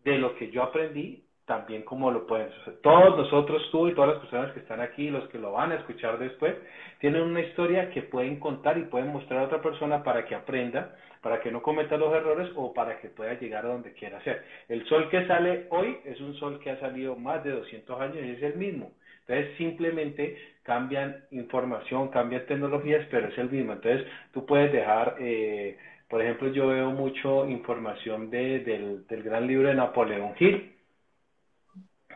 de 0.03 0.17
lo 0.17 0.35
que 0.35 0.49
yo 0.49 0.63
aprendí, 0.63 1.28
también 1.49 1.81
como 1.81 2.11
lo 2.11 2.27
pueden. 2.27 2.49
Todos 2.83 3.17
nosotros, 3.17 3.67
tú 3.71 3.87
y 3.87 3.95
todas 3.95 4.11
las 4.11 4.19
personas 4.19 4.51
que 4.53 4.59
están 4.59 4.81
aquí, 4.81 5.09
los 5.09 5.27
que 5.29 5.39
lo 5.39 5.53
van 5.53 5.71
a 5.71 5.77
escuchar 5.77 6.19
después, 6.19 6.55
tienen 6.99 7.23
una 7.23 7.41
historia 7.41 7.89
que 7.89 8.03
pueden 8.03 8.39
contar 8.39 8.77
y 8.77 8.83
pueden 8.83 9.07
mostrar 9.07 9.39
a 9.39 9.45
otra 9.45 9.59
persona 9.59 10.03
para 10.03 10.25
que 10.25 10.35
aprenda, 10.35 10.95
para 11.23 11.41
que 11.41 11.51
no 11.51 11.63
cometa 11.63 11.97
los 11.97 12.13
errores 12.13 12.51
o 12.55 12.71
para 12.71 12.99
que 12.99 13.09
pueda 13.09 13.33
llegar 13.33 13.65
a 13.65 13.69
donde 13.69 13.93
quiera 13.93 14.23
ser. 14.23 14.43
El 14.67 14.85
sol 14.85 15.09
que 15.09 15.25
sale 15.25 15.65
hoy 15.71 15.97
es 16.05 16.21
un 16.21 16.35
sol 16.35 16.59
que 16.59 16.69
ha 16.69 16.79
salido 16.79 17.15
más 17.15 17.43
de 17.43 17.49
200 17.49 17.99
años 17.99 18.17
y 18.23 18.29
es 18.29 18.43
el 18.43 18.55
mismo. 18.55 18.91
Entonces 19.21 19.57
simplemente 19.57 20.37
cambian 20.61 21.23
información, 21.31 22.09
cambian 22.09 22.45
tecnologías, 22.45 23.07
pero 23.09 23.29
es 23.29 23.37
el 23.39 23.49
mismo. 23.49 23.73
Entonces 23.73 24.05
tú 24.33 24.45
puedes 24.45 24.71
dejar... 24.71 25.15
Eh, 25.19 25.77
por 26.07 26.23
ejemplo, 26.23 26.51
yo 26.51 26.69
veo 26.69 26.89
mucho 26.89 27.47
información 27.47 28.31
de, 28.31 28.61
del, 28.61 29.05
del 29.05 29.21
gran 29.21 29.45
libro 29.45 29.67
de 29.67 29.75
Napoleón 29.75 30.33
Hill, 30.39 30.78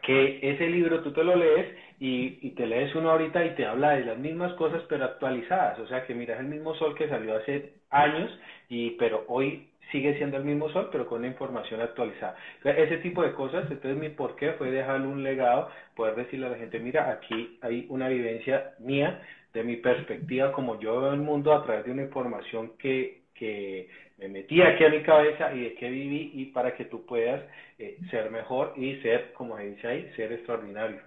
que 0.04 0.40
ese 0.42 0.68
libro 0.68 1.02
tú 1.02 1.12
te 1.12 1.24
lo 1.24 1.36
lees 1.36 1.76
y, 2.00 2.52
te 2.52 2.68
lees 2.68 2.94
uno 2.96 3.12
ahorita 3.12 3.44
y 3.46 3.56
te 3.56 3.66
habla 3.66 3.92
de 3.92 4.06
las 4.06 4.18
mismas 4.18 4.54
cosas 4.54 4.84
pero 4.90 5.06
actualizadas, 5.06 5.80
o 5.80 5.88
sea 5.88 6.06
que 6.06 6.14
miras 6.14 6.40
el 6.40 6.48
mismo 6.48 6.76
sol 6.76 6.94
que 6.96 7.08
salió 7.08 7.38
hace 7.38 7.74
años 7.90 8.30
y 8.70 8.92
pero 8.92 9.24
hoy 9.28 9.70
sigue 9.92 10.18
siendo 10.18 10.38
el 10.38 10.44
mismo 10.44 10.70
sol 10.70 10.90
pero 10.92 11.08
con 11.08 11.20
una 11.20 11.28
información 11.28 11.82
actualizada. 11.82 12.36
ese 12.64 12.98
tipo 12.98 13.24
de 13.24 13.32
cosas, 13.32 13.70
entonces 13.72 13.98
mi 13.98 14.10
porqué 14.10 14.52
fue 14.54 14.72
dejarle 14.72 15.08
un 15.08 15.24
legado, 15.24 15.70
poder 15.96 16.16
decirle 16.16 16.48
a 16.48 16.50
la 16.50 16.58
gente, 16.58 16.80
mira, 16.80 17.10
aquí 17.10 17.58
hay 17.62 17.86
una 17.90 18.10
vivencia 18.10 18.74
mía, 18.80 19.22
de 19.54 19.64
mi 19.64 19.78
perspectiva, 19.78 20.52
como 20.52 20.80
yo 20.80 21.00
veo 21.00 21.14
el 21.14 21.20
mundo 21.20 21.54
a 21.54 21.64
través 21.64 21.86
de 21.86 21.92
una 21.92 22.02
información 22.02 22.72
que, 22.80 23.22
que 23.36 23.88
me 24.18 24.28
metí 24.30 24.62
aquí 24.62 24.84
a 24.84 24.90
mi 24.90 25.04
cabeza 25.04 25.54
y 25.54 25.62
de 25.62 25.76
qué 25.76 25.90
viví 25.90 26.32
y 26.34 26.46
para 26.46 26.76
que 26.76 26.86
tú 26.86 27.06
puedas 27.06 27.42
eh, 27.78 27.98
ser 28.10 28.32
mejor 28.32 28.74
y 28.78 29.02
ser, 29.02 29.34
como 29.34 29.58
se 29.58 29.64
dice 29.64 29.88
ahí, 29.88 30.12
ser 30.16 30.32
extraordinario. 30.32 31.02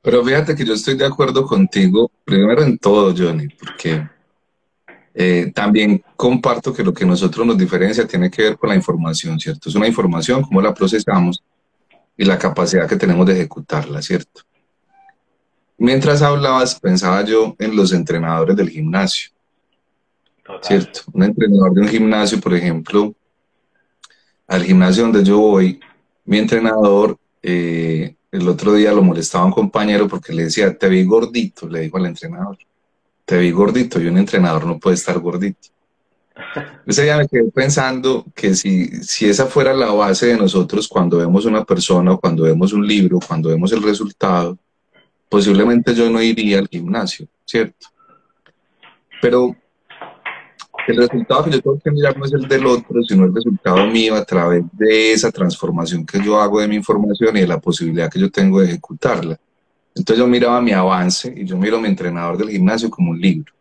Pero 0.00 0.24
fíjate 0.24 0.54
que 0.54 0.64
yo 0.64 0.74
estoy 0.74 0.96
de 0.96 1.06
acuerdo 1.06 1.46
contigo, 1.46 2.10
primero 2.24 2.62
en 2.62 2.78
todo, 2.78 3.14
Johnny, 3.16 3.48
porque 3.48 4.08
eh, 5.14 5.50
también 5.54 6.02
comparto 6.16 6.72
que 6.72 6.84
lo 6.84 6.94
que 6.94 7.04
nosotros 7.04 7.44
nos 7.44 7.58
diferencia 7.58 8.06
tiene 8.06 8.30
que 8.30 8.42
ver 8.42 8.56
con 8.56 8.70
la 8.70 8.76
información, 8.76 9.38
¿cierto? 9.38 9.68
Es 9.68 9.74
una 9.74 9.88
información, 9.88 10.42
cómo 10.42 10.62
la 10.62 10.72
procesamos 10.72 11.42
y 12.16 12.24
la 12.24 12.38
capacidad 12.38 12.88
que 12.88 12.96
tenemos 12.96 13.26
de 13.26 13.34
ejecutarla, 13.34 14.00
¿cierto? 14.00 14.42
Mientras 15.76 16.22
hablabas, 16.22 16.78
pensaba 16.80 17.24
yo 17.24 17.54
en 17.58 17.76
los 17.76 17.92
entrenadores 17.92 18.56
del 18.56 18.70
gimnasio. 18.70 19.30
¿Cierto? 20.62 21.00
Un 21.12 21.24
entrenador 21.24 21.74
de 21.74 21.80
un 21.82 21.88
gimnasio, 21.88 22.40
por 22.40 22.54
ejemplo, 22.54 23.14
al 24.46 24.64
gimnasio 24.64 25.04
donde 25.04 25.24
yo 25.24 25.38
voy, 25.38 25.80
mi 26.24 26.38
entrenador, 26.38 27.18
eh, 27.42 28.14
el 28.30 28.48
otro 28.48 28.74
día 28.74 28.92
lo 28.92 29.02
molestaba 29.02 29.44
un 29.44 29.52
compañero 29.52 30.08
porque 30.08 30.32
le 30.32 30.44
decía, 30.44 30.76
te 30.76 30.88
vi 30.88 31.04
gordito, 31.04 31.68
le 31.68 31.80
dijo 31.80 31.96
al 31.96 32.06
entrenador, 32.06 32.58
te 33.24 33.38
vi 33.38 33.50
gordito, 33.50 34.00
y 34.00 34.06
un 34.06 34.18
entrenador 34.18 34.66
no 34.66 34.78
puede 34.78 34.96
estar 34.96 35.18
gordito. 35.18 35.68
Ese 36.86 37.04
día 37.04 37.16
me 37.16 37.28
quedé 37.28 37.50
pensando 37.50 38.24
que 38.34 38.54
si, 38.54 38.86
si 39.02 39.28
esa 39.28 39.46
fuera 39.46 39.74
la 39.74 39.90
base 39.90 40.26
de 40.26 40.36
nosotros 40.36 40.88
cuando 40.88 41.18
vemos 41.18 41.44
una 41.44 41.64
persona 41.64 42.16
cuando 42.16 42.44
vemos 42.44 42.72
un 42.72 42.86
libro, 42.86 43.18
cuando 43.26 43.48
vemos 43.48 43.72
el 43.72 43.82
resultado, 43.82 44.56
posiblemente 45.28 45.94
yo 45.94 46.08
no 46.08 46.22
iría 46.22 46.58
al 46.58 46.68
gimnasio, 46.68 47.26
¿cierto? 47.44 47.88
Pero 49.20 49.56
el 50.92 50.98
resultado 50.98 51.44
que 51.44 51.50
yo 51.52 51.60
tengo 51.60 51.80
que 51.80 51.90
mirar 51.90 52.16
no 52.16 52.24
es 52.24 52.32
el 52.32 52.48
del 52.48 52.66
otro, 52.66 53.02
sino 53.02 53.24
el 53.24 53.34
resultado 53.34 53.86
mío 53.86 54.14
a 54.14 54.24
través 54.24 54.64
de 54.72 55.12
esa 55.12 55.30
transformación 55.30 56.04
que 56.04 56.22
yo 56.22 56.40
hago 56.40 56.60
de 56.60 56.68
mi 56.68 56.76
información 56.76 57.36
y 57.36 57.40
de 57.40 57.46
la 57.46 57.60
posibilidad 57.60 58.10
que 58.10 58.20
yo 58.20 58.30
tengo 58.30 58.60
de 58.60 58.66
ejecutarla. 58.66 59.38
Entonces 59.94 60.18
yo 60.18 60.28
miraba 60.28 60.60
mi 60.60 60.72
avance 60.72 61.32
y 61.36 61.44
yo 61.44 61.56
miro 61.56 61.78
a 61.78 61.80
mi 61.80 61.88
entrenador 61.88 62.38
del 62.38 62.50
gimnasio 62.50 62.88
como 62.90 63.10
un 63.10 63.20
libro. 63.20 63.52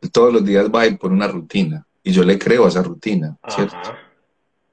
Él 0.00 0.10
todos 0.10 0.32
los 0.32 0.44
días 0.44 0.68
va 0.68 0.86
y 0.86 0.96
pone 0.96 1.14
una 1.14 1.28
rutina 1.28 1.86
y 2.02 2.10
yo 2.10 2.24
le 2.24 2.38
creo 2.38 2.64
a 2.64 2.68
esa 2.68 2.82
rutina, 2.82 3.36
¿cierto? 3.48 3.76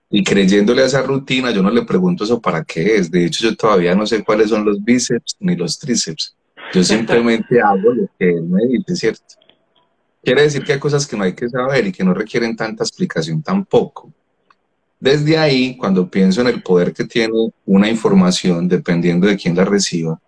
Y 0.10 0.24
creyéndole 0.24 0.82
a 0.82 0.86
esa 0.86 1.04
rutina, 1.04 1.52
yo 1.52 1.62
no 1.62 1.70
le 1.70 1.84
pregunto 1.84 2.24
eso 2.24 2.42
para 2.42 2.64
qué 2.64 2.96
es. 2.96 3.12
De 3.12 3.26
hecho, 3.26 3.48
yo 3.48 3.56
todavía 3.56 3.94
no 3.94 4.08
sé 4.08 4.24
cuáles 4.24 4.50
son 4.50 4.66
los 4.66 4.84
bíceps 4.84 5.38
ni 5.40 5.56
los 5.56 5.78
tríceps. 5.78 6.36
Yo 6.74 6.84
simplemente 6.84 7.62
hago 7.62 7.94
lo 7.94 8.08
que 8.18 8.30
él 8.30 8.44
me 8.44 8.66
dice, 8.66 8.96
¿cierto? 8.96 9.36
Quiere 10.24 10.44
decir 10.44 10.64
que 10.64 10.74
hay 10.74 10.80
cosas 10.80 11.08
que 11.08 11.16
no 11.18 11.24
hay 11.24 11.34
que 11.34 11.50
saber 11.50 11.88
y 11.88 11.92
que 11.92 12.04
no 12.04 12.14
requieren 12.14 12.56
tanta 12.56 12.84
explicación 12.84 13.42
tampoco. 13.42 14.12
Desde 15.00 15.38
ahí, 15.38 15.78
cuando 15.78 16.10
pienso 16.10 16.42
en 16.42 16.48
el 16.48 16.62
poder 16.62 16.94
que 16.94 17.06
tiene 17.06 17.52
una 17.66 17.90
información, 17.90 18.68
dependiendo 18.68 19.28
de 19.28 19.38
quién 19.38 19.56
la 19.56 19.64
reciba, 19.64 20.20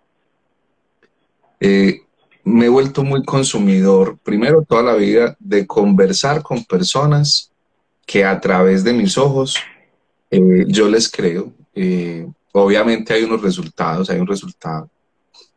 eh, 1.60 2.00
me 2.44 2.66
he 2.66 2.68
vuelto 2.68 3.04
muy 3.04 3.22
consumidor, 3.22 4.18
primero 4.22 4.64
toda 4.66 4.82
la 4.82 4.94
vida, 4.94 5.36
de 5.38 5.66
conversar 5.66 6.42
con 6.42 6.64
personas 6.64 7.50
que 8.06 8.24
a 8.24 8.40
través 8.40 8.82
de 8.82 8.92
mis 8.92 9.16
ojos 9.16 9.56
Eh, 10.34 10.64
yo 10.66 10.88
les 10.88 11.10
creo. 11.10 11.52
Eh, 11.74 12.26
obviamente 12.52 13.12
hay 13.12 13.22
unos 13.22 13.42
resultados, 13.42 14.08
hay 14.08 14.18
un 14.18 14.26
resultado. 14.26 14.88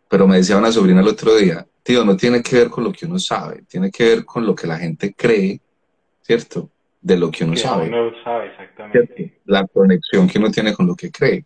Pero 0.10 0.28
me 0.28 0.36
decía 0.36 0.58
una 0.58 0.72
sobrina 0.72 1.00
el 1.00 1.08
otro 1.08 1.34
día, 1.38 1.66
tío, 1.86 2.04
no 2.04 2.18
tiene 2.18 2.42
que 2.42 2.56
ver 2.56 2.70
con 2.72 2.84
lo 2.84 2.92
que 2.92 3.06
uno 3.06 3.20
sabe, 3.20 3.64
tiene 3.70 3.92
que 3.92 4.04
ver 4.06 4.26
con 4.26 4.44
lo 4.44 4.56
que 4.56 4.66
la 4.66 4.80
gente 4.80 5.14
cree, 5.14 5.62
¿cierto? 6.24 6.72
De 7.00 7.16
lo 7.16 7.30
que 7.30 7.44
uno 7.44 7.56
sabe. 7.56 7.90
Uno 7.90 8.12
sabe, 8.24 8.48
exactamente. 8.48 9.40
La 9.46 9.68
conexión 9.68 10.28
que 10.28 10.40
uno 10.40 10.50
tiene 10.50 10.74
con 10.74 10.88
lo 10.88 10.96
que 10.96 11.12
cree. 11.12 11.46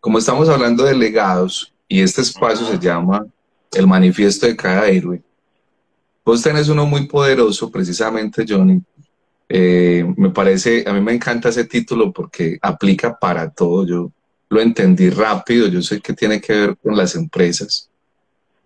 Como 0.00 0.18
estamos 0.18 0.48
hablando 0.48 0.82
de 0.82 0.96
legados, 0.96 1.74
y 1.86 2.00
este 2.00 2.22
espacio 2.22 2.66
se 2.66 2.78
llama 2.78 3.26
El 3.70 3.86
Manifiesto 3.86 4.46
de 4.46 4.56
cada 4.56 4.88
héroe, 4.88 5.20
vos 6.24 6.42
tenés 6.42 6.70
uno 6.70 6.86
muy 6.86 7.06
poderoso, 7.06 7.70
precisamente, 7.70 8.46
Johnny. 8.48 8.80
Eh, 9.46 10.10
me 10.16 10.30
parece, 10.30 10.84
a 10.86 10.92
mí 10.94 11.02
me 11.02 11.12
encanta 11.12 11.50
ese 11.50 11.66
título 11.66 12.14
porque 12.14 12.58
aplica 12.62 13.14
para 13.18 13.50
todo. 13.50 13.86
Yo 13.86 14.10
lo 14.48 14.60
entendí 14.62 15.10
rápido, 15.10 15.68
yo 15.68 15.82
sé 15.82 16.00
que 16.00 16.14
tiene 16.14 16.40
que 16.40 16.54
ver 16.54 16.76
con 16.78 16.96
las 16.96 17.14
empresas. 17.14 17.90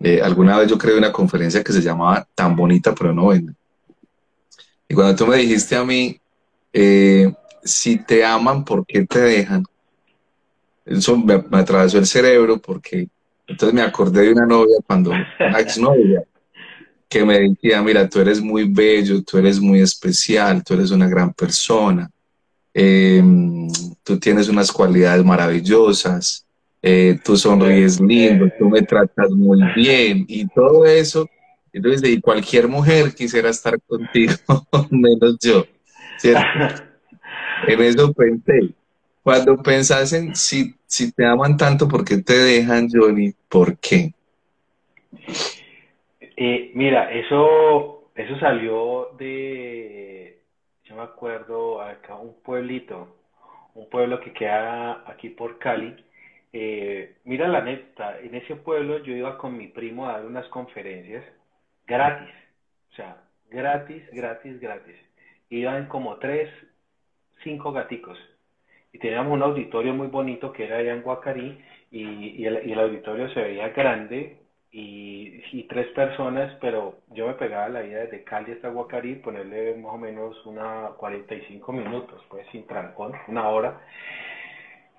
Eh, 0.02 0.20
alguna 0.22 0.58
vez 0.58 0.68
yo 0.68 0.78
creé 0.78 0.96
una 0.96 1.12
conferencia 1.12 1.62
que 1.62 1.72
se 1.72 1.82
llamaba 1.82 2.26
Tan 2.34 2.56
bonita 2.56 2.94
pero 2.94 3.12
no 3.12 3.28
vende. 3.28 3.52
Y 4.88 4.94
cuando 4.94 5.14
tú 5.14 5.26
me 5.26 5.36
dijiste 5.36 5.76
a 5.76 5.84
mí, 5.84 6.18
eh, 6.72 7.32
si 7.62 7.98
te 7.98 8.24
aman, 8.24 8.64
¿por 8.64 8.84
qué 8.86 9.06
te 9.06 9.20
dejan? 9.20 9.64
Eso 10.84 11.16
me, 11.16 11.34
atravesó 11.52 11.98
el 11.98 12.06
cerebro 12.06 12.58
porque 12.58 13.08
entonces 13.46 13.74
me 13.74 13.82
acordé 13.82 14.22
de 14.22 14.32
una 14.32 14.46
novia 14.46 14.78
cuando, 14.86 15.10
una 15.10 15.60
exnovia, 15.60 16.24
que 17.08 17.24
me 17.24 17.40
decía, 17.40 17.82
mira, 17.82 18.08
tú 18.08 18.20
eres 18.20 18.40
muy 18.40 18.64
bello, 18.72 19.22
tú 19.22 19.38
eres 19.38 19.60
muy 19.60 19.80
especial, 19.80 20.62
tú 20.62 20.74
eres 20.74 20.92
una 20.92 21.08
gran 21.08 21.32
persona, 21.32 22.08
em, 22.72 23.68
tú 24.04 24.18
tienes 24.18 24.48
unas 24.48 24.70
cualidades 24.70 25.24
maravillosas, 25.24 26.46
eh, 26.82 27.18
tú 27.22 27.36
sonríes 27.36 28.00
lindo, 28.00 28.48
tú 28.58 28.68
me 28.68 28.82
tratas 28.82 29.30
muy 29.30 29.60
bien 29.74 30.24
y 30.28 30.46
todo 30.48 30.84
eso. 30.84 31.28
Entonces, 31.72 32.10
y 32.10 32.20
cualquier 32.20 32.68
mujer 32.68 33.14
quisiera 33.14 33.50
estar 33.50 33.80
contigo, 33.82 34.32
menos 34.90 35.38
yo, 35.40 35.64
¿cierto? 36.18 36.42
En 37.66 37.78
eso 37.82 38.10
pensé. 38.14 38.74
Cuando 39.22 39.62
pensás 39.62 40.14
en 40.14 40.34
si, 40.34 40.74
si 40.86 41.12
te 41.12 41.26
aman 41.26 41.58
tanto, 41.58 41.86
¿por 41.86 42.04
qué 42.04 42.22
te 42.22 42.32
dejan, 42.32 42.88
Johnny? 42.90 43.34
¿Por 43.50 43.76
qué? 43.78 44.14
Eh, 46.20 46.70
mira, 46.74 47.12
eso, 47.12 48.10
eso 48.14 48.38
salió 48.38 49.10
de, 49.18 50.40
yo 50.84 50.96
me 50.96 51.02
acuerdo, 51.02 51.82
acá 51.82 52.14
un 52.14 52.34
pueblito, 52.42 53.08
un 53.74 53.90
pueblo 53.90 54.20
que 54.20 54.32
queda 54.32 55.04
aquí 55.06 55.28
por 55.28 55.58
Cali. 55.58 55.94
Eh, 56.52 57.16
mira 57.24 57.46
la 57.48 57.60
neta, 57.60 58.18
en 58.20 58.34
ese 58.34 58.56
pueblo 58.56 58.98
yo 58.98 59.14
iba 59.14 59.38
con 59.38 59.56
mi 59.56 59.68
primo 59.68 60.08
a 60.08 60.12
dar 60.14 60.26
unas 60.26 60.48
conferencias 60.48 61.24
gratis, 61.86 62.34
o 62.92 62.94
sea, 62.94 63.22
gratis, 63.50 64.02
gratis, 64.12 64.60
gratis. 64.60 64.96
Iban 65.48 65.86
como 65.86 66.16
tres, 66.16 66.48
cinco 67.42 67.72
gaticos 67.72 68.18
y 68.92 68.98
teníamos 68.98 69.32
un 69.32 69.42
auditorio 69.42 69.94
muy 69.94 70.08
bonito 70.08 70.52
que 70.52 70.64
era 70.64 70.78
allá 70.78 70.92
en 70.92 71.02
Guacarí 71.02 71.58
y, 71.90 72.44
el, 72.44 72.78
auditorio 72.78 73.28
se 73.30 73.40
veía 73.40 73.68
grande 73.70 74.38
y, 74.72 75.66
tres 75.68 75.88
personas, 75.88 76.52
pero 76.60 76.96
yo 77.10 77.28
me 77.28 77.34
pegaba 77.34 77.68
la 77.68 77.82
vida 77.82 78.00
desde 78.00 78.24
Cali 78.24 78.52
hasta 78.52 78.68
Guacarí, 78.70 79.16
ponerle 79.16 79.76
más 79.76 79.94
o 79.94 79.98
menos 79.98 80.46
una 80.46 80.88
45 80.96 81.72
minutos, 81.72 82.24
pues 82.28 82.44
sin 82.50 82.66
trancón, 82.66 83.12
una 83.28 83.48
hora. 83.48 83.80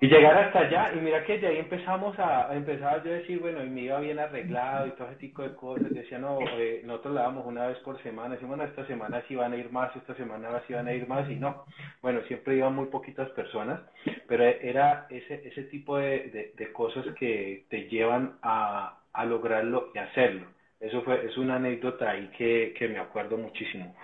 Y 0.02 0.08
llegar 0.08 0.36
hasta 0.36 0.58
allá, 0.58 0.92
y 0.96 0.98
mira 0.98 1.22
que 1.22 1.38
de 1.38 1.46
ahí 1.46 1.58
empezamos 1.58 2.18
a, 2.18 2.52
empezaba 2.56 3.00
yo 3.04 3.12
a 3.12 3.18
decir, 3.18 3.38
bueno, 3.38 3.62
y 3.62 3.70
me 3.70 3.82
iba 3.82 4.00
bien 4.00 4.18
arreglado 4.18 4.88
y 4.88 4.90
todo 4.96 5.06
ese 5.06 5.20
tipo 5.20 5.42
de 5.42 5.54
cosas. 5.54 5.90
Decía, 5.90 6.18
no, 6.18 6.40
eh, 6.58 6.82
nosotros 6.84 7.14
la 7.14 7.22
damos 7.22 7.46
una 7.46 7.68
vez 7.68 7.78
por 7.84 8.02
semana. 8.02 8.34
Decimos, 8.34 8.56
bueno, 8.56 8.68
esta 8.68 8.84
semana 8.88 9.22
sí 9.28 9.36
van 9.36 9.52
a 9.52 9.56
ir 9.56 9.70
más, 9.70 9.94
esta 9.94 10.16
semana 10.16 10.60
sí 10.66 10.72
van 10.72 10.88
a 10.88 10.92
ir 10.92 11.06
más, 11.06 11.30
y 11.30 11.36
no. 11.36 11.66
Bueno, 12.00 12.20
siempre 12.26 12.56
iban 12.56 12.74
muy 12.74 12.86
poquitas 12.86 13.30
personas, 13.30 13.80
pero 14.26 14.42
era 14.42 15.06
ese, 15.08 15.46
ese 15.46 15.62
tipo 15.70 15.98
de, 15.98 16.52
de, 16.56 16.72
cosas 16.72 17.06
que 17.14 17.66
te 17.70 17.88
llevan 17.88 18.38
a, 18.42 18.98
a 19.12 19.24
lograrlo 19.24 19.92
y 19.94 19.98
hacerlo. 19.98 20.48
Eso 20.80 21.02
fue, 21.02 21.26
es 21.26 21.36
una 21.36 21.54
anécdota 21.54 22.10
ahí 22.10 22.28
que, 22.36 22.74
que 22.76 22.88
me 22.88 22.98
acuerdo 22.98 23.38
muchísimo. 23.38 23.94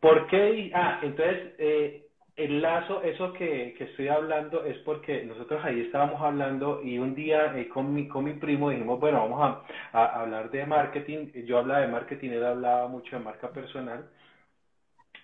¿Por 0.00 0.26
qué? 0.26 0.72
Ah, 0.74 0.98
entonces, 1.04 1.54
eh, 1.58 2.05
el 2.36 2.60
lazo, 2.60 3.02
eso 3.02 3.32
que, 3.32 3.74
que, 3.78 3.84
estoy 3.84 4.08
hablando 4.08 4.64
es 4.64 4.76
porque 4.78 5.24
nosotros 5.24 5.64
ahí 5.64 5.80
estábamos 5.80 6.20
hablando 6.20 6.82
y 6.82 6.98
un 6.98 7.14
día 7.14 7.56
eh, 7.58 7.68
con, 7.68 7.94
mi, 7.94 8.08
con 8.08 8.24
mi 8.24 8.34
primo 8.34 8.70
dijimos, 8.70 9.00
bueno, 9.00 9.28
vamos 9.28 9.64
a, 9.92 10.20
hablar 10.20 10.50
de 10.50 10.66
marketing. 10.66 11.32
Yo 11.46 11.58
hablaba 11.58 11.80
de 11.80 11.88
marketing, 11.88 12.30
él 12.30 12.44
hablaba 12.44 12.88
mucho 12.88 13.16
de 13.16 13.24
marca 13.24 13.50
personal. 13.50 14.10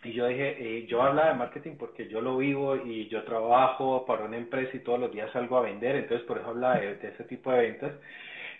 Y 0.05 0.13
yo 0.13 0.27
dije, 0.27 0.57
eh, 0.59 0.87
yo 0.87 1.03
hablaba 1.03 1.29
de 1.29 1.35
marketing 1.37 1.77
porque 1.79 2.09
yo 2.09 2.21
lo 2.21 2.39
vivo 2.39 2.77
y 2.77 3.09
yo 3.09 3.25
trabajo 3.25 4.05
para 4.07 4.25
una 4.25 4.37
empresa 4.37 4.77
y 4.77 4.81
todos 4.81 4.99
los 4.99 5.13
días 5.13 5.31
salgo 5.33 5.59
a 5.59 5.63
vender, 5.63 5.97
entonces 5.97 6.27
por 6.27 6.39
eso 6.39 6.49
hablaba 6.49 6.77
de, 6.81 6.97
de 6.97 7.09
ese 7.09 7.25
tipo 7.25 7.53
de 7.53 7.61
ventas. 7.61 7.93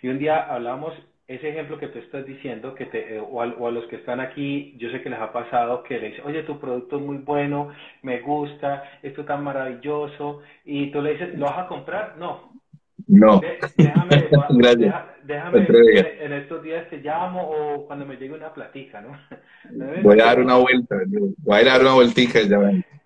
Y 0.01 0.09
un 0.09 0.19
día 0.19 0.43
hablamos 0.53 0.93
ese 1.35 1.49
ejemplo 1.49 1.79
que 1.79 1.87
tú 1.87 1.99
estás 1.99 2.25
diciendo, 2.25 2.75
que 2.75 2.85
te, 2.85 3.15
eh, 3.15 3.19
o, 3.19 3.41
a, 3.41 3.71
los 3.71 3.85
que 3.87 3.97
están 3.97 4.19
aquí, 4.19 4.75
yo 4.77 4.89
sé 4.89 5.01
que 5.01 5.09
les 5.09 5.19
ha 5.19 5.31
pasado 5.31 5.83
que 5.83 5.99
le 5.99 6.09
dicen, 6.09 6.25
oye, 6.25 6.43
tu 6.43 6.59
producto 6.59 6.97
es 6.97 7.01
muy 7.01 7.17
bueno, 7.17 7.69
me 8.01 8.19
gusta, 8.19 8.83
esto 9.01 9.25
tan 9.25 9.43
maravilloso, 9.43 10.41
y 10.65 10.91
tú 10.91 11.01
le 11.01 11.13
dices, 11.13 11.37
¿lo 11.37 11.45
vas 11.45 11.59
a 11.59 11.67
comprar? 11.67 12.15
No. 12.17 12.53
No. 13.07 13.41
déjame, 13.77 14.29
déjame 15.23 15.67
en, 16.21 16.33
estos 16.33 16.63
días 16.63 16.89
te 16.89 16.97
llamo 16.97 17.41
o 17.41 17.85
cuando 17.85 18.05
me 18.05 18.15
llegue 18.15 18.33
una 18.33 18.53
platica, 18.53 19.01
¿no? 19.01 19.17
Voy 20.03 20.19
a 20.19 20.25
dar 20.25 20.39
una 20.39 20.57
vuelta, 20.57 20.95
voy 21.39 21.59
a 21.59 21.65
dar 21.65 21.81
una 21.81 21.93
vueltica 21.93 22.41
ya 22.41 22.59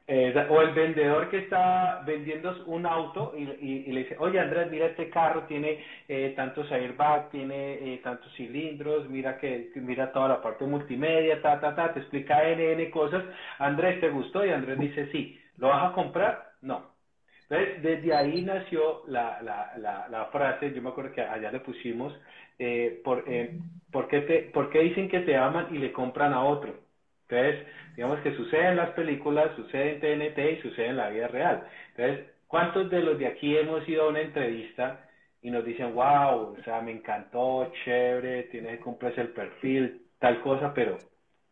o 0.08 0.62
el 0.62 0.72
vendedor 0.74 1.30
que 1.30 1.40
está 1.40 2.02
vendiendo 2.06 2.56
un 2.68 2.86
auto 2.86 3.34
y, 3.38 3.92
le 3.92 4.04
dice, 4.04 4.16
oye 4.20 4.40
Andrés, 4.40 4.72
mira 4.72 4.86
este 4.86 5.10
carro, 5.10 5.44
tiene 5.44 5.84
eh, 6.08 6.34
tantos 6.36 6.72
airbags, 6.72 7.30
tiene 7.32 7.74
eh, 7.74 8.00
tantos 8.02 8.32
cilindros, 8.36 9.10
mira 9.10 9.38
que 9.38 9.72
mira 9.76 10.14
toda 10.14 10.30
la 10.30 10.42
parte 10.42 10.66
multimedia, 10.66 11.42
ta, 11.42 11.60
ta, 11.60 11.76
ta, 11.76 11.94
te 11.94 12.00
explica 12.00 12.48
N, 12.48 12.72
N 12.72 12.90
cosas. 12.90 13.24
Andrés, 13.60 14.00
¿te 14.00 14.10
gustó? 14.10 14.46
Y 14.46 14.52
Andrés 14.52 14.80
dice, 14.80 15.12
sí. 15.12 15.38
¿Lo 15.58 15.70
vas 15.70 15.92
a 15.92 15.94
comprar? 15.94 16.52
No. 16.62 16.92
Entonces, 17.50 17.82
desde 17.82 18.14
ahí 18.14 18.42
nació 18.42 19.04
la, 19.08 19.42
la, 19.42 19.74
la, 19.78 20.08
la 20.10 20.26
frase, 20.26 20.74
yo 20.74 20.82
me 20.82 20.90
acuerdo 20.90 21.14
que 21.14 21.22
allá 21.22 21.52
le 21.52 21.62
pusimos, 21.62 22.14
eh, 22.60 23.02
por, 23.04 23.24
eh, 23.28 23.58
¿por, 23.92 24.08
qué 24.08 24.22
te, 24.22 24.40
¿por 24.54 24.70
qué 24.70 24.80
dicen 24.80 25.08
que 25.08 25.22
te 25.22 25.36
aman 25.38 25.74
y 25.74 25.78
le 25.78 25.92
compran 25.94 26.34
a 26.34 26.44
otro? 26.44 26.76
Entonces, 27.30 27.66
digamos 27.98 28.20
que 28.20 28.36
sucede 28.36 28.68
en 28.68 28.76
las 28.76 28.92
películas, 28.92 29.56
sucede 29.56 29.96
en 29.96 30.00
TNT 30.00 30.60
y 30.60 30.62
sucede 30.62 30.90
en 30.90 30.98
la 30.98 31.10
vida 31.10 31.28
real. 31.30 31.68
Entonces, 31.96 32.28
¿cuántos 32.46 32.92
de 32.92 33.02
los 33.02 33.18
de 33.18 33.26
aquí 33.26 33.58
hemos 33.58 33.90
ido 33.90 34.04
a 34.04 34.10
una 34.10 34.22
entrevista 34.22 35.04
y 35.42 35.50
nos 35.50 35.66
dicen, 35.66 35.96
wow, 35.96 36.56
o 36.60 36.64
sea, 36.64 36.80
me 36.82 36.92
encantó, 36.92 37.72
chévere, 37.84 38.44
tienes 38.44 38.78
que 38.78 38.84
cumplir 38.84 39.20
el 39.20 39.30
perfil, 39.30 40.04
tal 40.20 40.42
cosa, 40.42 40.76
pero 40.76 41.00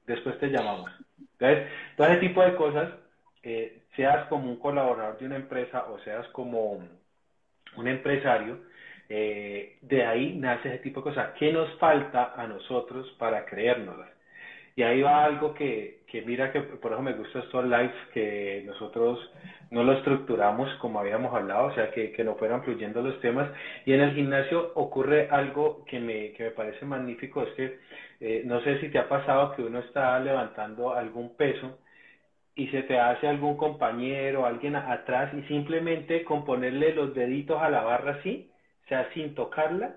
después 0.05 0.37
te 0.37 0.49
llamamos? 0.49 0.91
Entonces, 1.17 1.67
todo 1.97 2.07
ese 2.07 2.19
tipo 2.19 2.43
de 2.43 2.55
cosas, 2.55 2.93
eh, 3.41 3.81
seas 3.95 4.27
como 4.27 4.47
un 4.47 4.59
colaborador 4.59 5.17
de 5.17 5.25
una 5.25 5.37
empresa 5.37 5.85
o 5.89 5.97
seas 6.01 6.27
como 6.27 6.79
un 7.75 7.87
empresario, 7.87 8.59
eh, 9.09 9.79
de 9.81 10.05
ahí 10.05 10.35
nace 10.37 10.69
ese 10.69 10.77
tipo 10.77 10.99
de 10.99 11.05
cosas. 11.05 11.33
¿Qué 11.39 11.51
nos 11.51 11.73
falta 11.79 12.33
a 12.35 12.45
nosotros 12.45 13.09
para 13.17 13.45
creérnoslas? 13.45 14.14
Y 14.75 14.83
ahí 14.83 15.01
va 15.01 15.23
algo 15.23 15.53
que, 15.53 16.01
que 16.07 16.21
mira 16.23 16.51
que 16.51 16.61
por 16.61 16.91
eso 16.91 17.01
me 17.01 17.13
gusta 17.13 17.39
estos 17.39 17.63
live, 17.65 17.93
que 18.13 18.63
nosotros 18.65 19.19
no 19.71 19.83
lo 19.83 19.93
estructuramos 19.93 20.69
como 20.75 20.99
habíamos 20.99 21.33
hablado, 21.33 21.67
o 21.67 21.73
sea, 21.73 21.91
que, 21.91 22.11
que 22.11 22.23
no 22.25 22.35
fueran 22.35 22.63
fluyendo 22.63 23.01
los 23.01 23.19
temas. 23.21 23.49
Y 23.85 23.93
en 23.93 24.01
el 24.01 24.13
gimnasio 24.13 24.71
ocurre 24.75 25.27
algo 25.31 25.85
que 25.85 25.99
me, 25.99 26.33
que 26.33 26.43
me 26.45 26.51
parece 26.51 26.85
magnífico, 26.85 27.43
es 27.43 27.53
que 27.53 27.79
eh, 28.19 28.43
no 28.45 28.61
sé 28.61 28.79
si 28.81 28.89
te 28.89 28.99
ha 28.99 29.07
pasado 29.07 29.51
que 29.55 29.63
uno 29.63 29.79
está 29.79 30.19
levantando 30.19 30.93
algún 30.93 31.35
peso 31.35 31.77
y 32.55 32.67
se 32.67 32.83
te 32.83 32.99
hace 32.99 33.27
algún 33.27 33.57
compañero, 33.57 34.45
alguien 34.45 34.75
atrás, 34.75 35.33
y 35.33 35.41
simplemente 35.43 36.23
con 36.23 36.45
ponerle 36.45 36.93
los 36.93 37.13
deditos 37.13 37.61
a 37.61 37.69
la 37.69 37.81
barra 37.83 38.13
así, 38.19 38.49
o 38.85 38.87
sea, 38.87 39.09
sin 39.13 39.35
tocarla, 39.35 39.95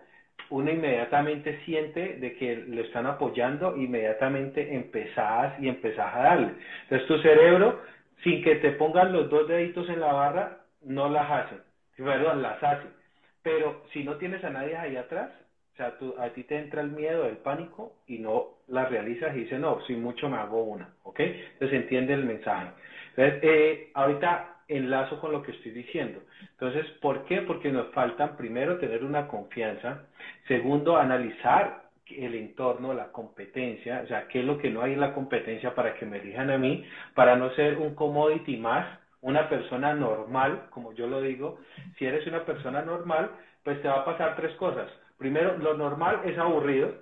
uno 0.50 0.70
inmediatamente 0.70 1.60
siente 1.64 2.14
de 2.14 2.34
que 2.36 2.56
lo 2.56 2.82
están 2.82 3.06
apoyando, 3.06 3.76
inmediatamente 3.76 4.74
empezás 4.74 5.60
y 5.60 5.68
empezás 5.68 6.14
a 6.14 6.22
darle. 6.22 6.52
Entonces 6.84 7.06
tu 7.06 7.18
cerebro, 7.18 7.82
sin 8.22 8.42
que 8.42 8.56
te 8.56 8.72
pongan 8.72 9.12
los 9.12 9.28
dos 9.28 9.46
deditos 9.46 9.88
en 9.88 10.00
la 10.00 10.12
barra, 10.12 10.58
no 10.82 11.08
las 11.08 11.30
hace, 11.30 11.56
perdón, 11.96 12.42
las 12.42 12.62
hace. 12.62 12.88
Pero 13.42 13.82
si 13.92 14.04
no 14.04 14.16
tienes 14.16 14.42
a 14.44 14.50
nadie 14.50 14.76
ahí 14.76 14.96
atrás, 14.96 15.30
o 15.74 15.76
sea, 15.76 15.94
a 16.18 16.30
ti 16.30 16.42
te 16.44 16.58
entra 16.58 16.80
el 16.80 16.90
miedo, 16.90 17.26
el 17.26 17.36
pánico 17.36 17.92
y 18.06 18.18
no 18.18 18.58
la 18.66 18.86
realizas 18.86 19.34
y 19.36 19.40
dices, 19.40 19.60
no, 19.60 19.80
si 19.86 19.94
mucho 19.94 20.28
me 20.28 20.36
hago 20.36 20.64
una, 20.64 20.88
¿ok? 21.04 21.20
Entonces 21.20 21.82
entiende 21.82 22.14
el 22.14 22.24
mensaje. 22.24 22.70
Entonces, 23.16 23.40
eh, 23.42 23.90
ahorita 23.94 24.57
enlazo 24.68 25.18
con 25.20 25.32
lo 25.32 25.42
que 25.42 25.52
estoy 25.52 25.72
diciendo. 25.72 26.20
Entonces, 26.52 26.86
¿por 27.00 27.24
qué? 27.24 27.42
Porque 27.42 27.72
nos 27.72 27.88
falta 27.92 28.36
primero 28.36 28.78
tener 28.78 29.02
una 29.04 29.26
confianza, 29.26 30.02
segundo 30.46 30.96
analizar 30.96 31.88
el 32.10 32.34
entorno, 32.34 32.94
la 32.94 33.12
competencia, 33.12 34.02
o 34.04 34.06
sea, 34.06 34.28
qué 34.28 34.40
es 34.40 34.44
lo 34.44 34.58
que 34.58 34.70
no 34.70 34.82
hay 34.82 34.94
en 34.94 35.00
la 35.00 35.14
competencia 35.14 35.74
para 35.74 35.94
que 35.94 36.06
me 36.06 36.18
elijan 36.18 36.50
a 36.50 36.58
mí, 36.58 36.84
para 37.14 37.36
no 37.36 37.50
ser 37.50 37.78
un 37.78 37.94
commodity 37.94 38.56
más, 38.56 38.98
una 39.20 39.48
persona 39.48 39.94
normal, 39.94 40.66
como 40.70 40.92
yo 40.92 41.06
lo 41.06 41.20
digo, 41.20 41.58
si 41.98 42.06
eres 42.06 42.26
una 42.26 42.44
persona 42.44 42.82
normal, 42.82 43.30
pues 43.64 43.82
te 43.82 43.88
va 43.88 44.00
a 44.00 44.04
pasar 44.04 44.36
tres 44.36 44.54
cosas. 44.56 44.90
Primero, 45.18 45.58
lo 45.58 45.74
normal 45.74 46.20
es 46.24 46.38
aburrido, 46.38 46.94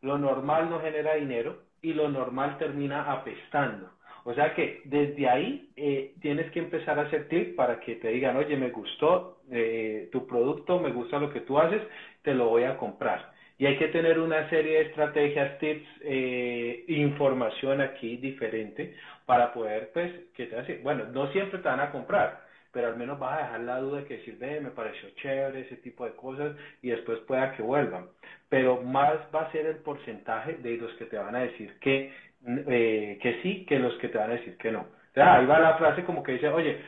lo 0.00 0.18
normal 0.18 0.70
no 0.70 0.80
genera 0.80 1.14
dinero 1.14 1.58
y 1.82 1.92
lo 1.92 2.08
normal 2.08 2.58
termina 2.58 3.12
apestando. 3.12 3.90
O 4.24 4.34
sea 4.34 4.54
que 4.54 4.82
desde 4.84 5.28
ahí 5.28 5.68
eh, 5.76 6.14
tienes 6.20 6.50
que 6.52 6.60
empezar 6.60 6.98
a 6.98 7.02
hacer 7.02 7.26
clic 7.28 7.56
para 7.56 7.80
que 7.80 7.96
te 7.96 8.08
digan, 8.08 8.36
oye, 8.36 8.56
me 8.56 8.70
gustó 8.70 9.38
eh, 9.50 10.08
tu 10.12 10.26
producto, 10.26 10.78
me 10.78 10.92
gusta 10.92 11.18
lo 11.18 11.32
que 11.32 11.40
tú 11.40 11.58
haces, 11.58 11.82
te 12.22 12.34
lo 12.34 12.48
voy 12.48 12.64
a 12.64 12.76
comprar. 12.76 13.32
Y 13.58 13.66
hay 13.66 13.76
que 13.78 13.88
tener 13.88 14.18
una 14.18 14.48
serie 14.48 14.78
de 14.78 14.82
estrategias, 14.86 15.58
tips, 15.58 15.86
eh, 16.02 16.84
información 16.88 17.80
aquí 17.80 18.16
diferente 18.16 18.94
para 19.26 19.52
poder, 19.52 19.90
pues, 19.92 20.10
que 20.34 20.46
te 20.46 20.56
hace, 20.56 20.78
bueno, 20.78 21.04
no 21.12 21.30
siempre 21.32 21.58
te 21.58 21.68
van 21.68 21.80
a 21.80 21.90
comprar, 21.90 22.42
pero 22.72 22.88
al 22.88 22.96
menos 22.96 23.18
vas 23.18 23.38
a 23.38 23.42
dejar 23.42 23.60
la 23.60 23.78
duda 23.80 24.00
de 24.00 24.06
que 24.06 24.16
decir, 24.18 24.38
ve, 24.38 24.60
me 24.60 24.70
pareció 24.70 25.10
chévere 25.10 25.60
ese 25.60 25.76
tipo 25.76 26.04
de 26.04 26.12
cosas 26.12 26.56
y 26.80 26.88
después 26.88 27.18
pueda 27.20 27.54
que 27.54 27.62
vuelvan. 27.62 28.06
Pero 28.48 28.82
más 28.82 29.14
va 29.34 29.42
a 29.42 29.52
ser 29.52 29.66
el 29.66 29.76
porcentaje 29.76 30.54
de 30.54 30.76
los 30.78 30.92
que 30.94 31.04
te 31.06 31.18
van 31.18 31.34
a 31.36 31.40
decir 31.40 31.78
que 31.80 32.12
eh, 32.46 33.18
que 33.22 33.42
sí 33.42 33.64
que 33.66 33.78
los 33.78 33.94
que 33.94 34.08
te 34.08 34.18
van 34.18 34.30
a 34.30 34.34
decir 34.34 34.56
que 34.56 34.72
no. 34.72 34.80
O 34.80 35.14
sea, 35.14 35.36
ahí 35.36 35.46
va 35.46 35.58
la 35.58 35.76
frase 35.76 36.04
como 36.04 36.22
que 36.22 36.32
dice, 36.32 36.48
oye, 36.48 36.80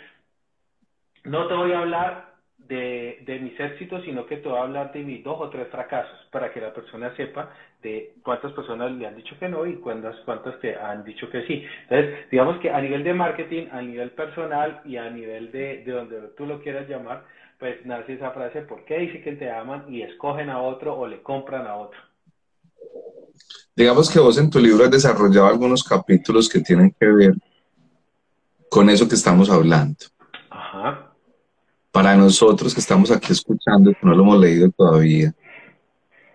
no 1.24 1.46
te 1.46 1.54
voy 1.54 1.72
a 1.72 1.80
hablar 1.80 2.34
de, 2.58 3.18
de, 3.26 3.38
mis 3.40 3.58
éxitos, 3.60 4.02
sino 4.04 4.24
que 4.26 4.38
te 4.38 4.48
voy 4.48 4.58
a 4.58 4.62
hablar 4.62 4.92
de 4.92 5.02
mis 5.02 5.22
dos 5.22 5.38
o 5.40 5.50
tres 5.50 5.68
fracasos, 5.68 6.18
para 6.30 6.52
que 6.52 6.60
la 6.60 6.72
persona 6.72 7.14
sepa 7.16 7.50
de 7.82 8.14
cuántas 8.22 8.52
personas 8.52 8.92
le 8.92 9.06
han 9.06 9.16
dicho 9.16 9.38
que 9.38 9.48
no 9.48 9.66
y 9.66 9.76
cuántas, 9.76 10.16
cuántas 10.20 10.58
te 10.60 10.74
han 10.74 11.04
dicho 11.04 11.28
que 11.28 11.46
sí. 11.46 11.64
Entonces, 11.82 12.30
digamos 12.30 12.58
que 12.60 12.70
a 12.70 12.80
nivel 12.80 13.04
de 13.04 13.12
marketing, 13.12 13.66
a 13.70 13.82
nivel 13.82 14.12
personal 14.12 14.80
y 14.84 14.96
a 14.96 15.10
nivel 15.10 15.52
de, 15.52 15.82
de 15.84 15.92
donde 15.92 16.28
tú 16.36 16.46
lo 16.46 16.60
quieras 16.60 16.88
llamar, 16.88 17.24
pues 17.58 17.84
nace 17.84 18.14
esa 18.14 18.30
frase, 18.30 18.62
¿por 18.62 18.84
qué 18.84 18.98
dice 18.98 19.22
que 19.22 19.32
te 19.32 19.50
aman 19.50 19.84
y 19.88 20.02
escogen 20.02 20.50
a 20.50 20.60
otro 20.60 20.96
o 20.96 21.06
le 21.06 21.22
compran 21.22 21.66
a 21.66 21.76
otro? 21.76 22.00
Digamos 23.76 24.10
que 24.10 24.20
vos 24.20 24.38
en 24.38 24.50
tu 24.50 24.60
libro 24.60 24.84
has 24.84 24.90
desarrollado 24.90 25.46
algunos 25.46 25.82
capítulos 25.82 26.48
que 26.48 26.60
tienen 26.60 26.94
que 26.98 27.06
ver 27.06 27.34
con 28.70 28.88
eso 28.88 29.08
que 29.08 29.16
estamos 29.16 29.50
hablando. 29.50 29.96
Ajá. 30.50 31.12
Para 31.90 32.14
nosotros 32.16 32.72
que 32.74 32.80
estamos 32.80 33.10
aquí 33.10 33.32
escuchando, 33.32 33.92
que 33.92 33.98
no 34.02 34.14
lo 34.14 34.22
hemos 34.22 34.38
leído 34.40 34.70
todavía, 34.70 35.32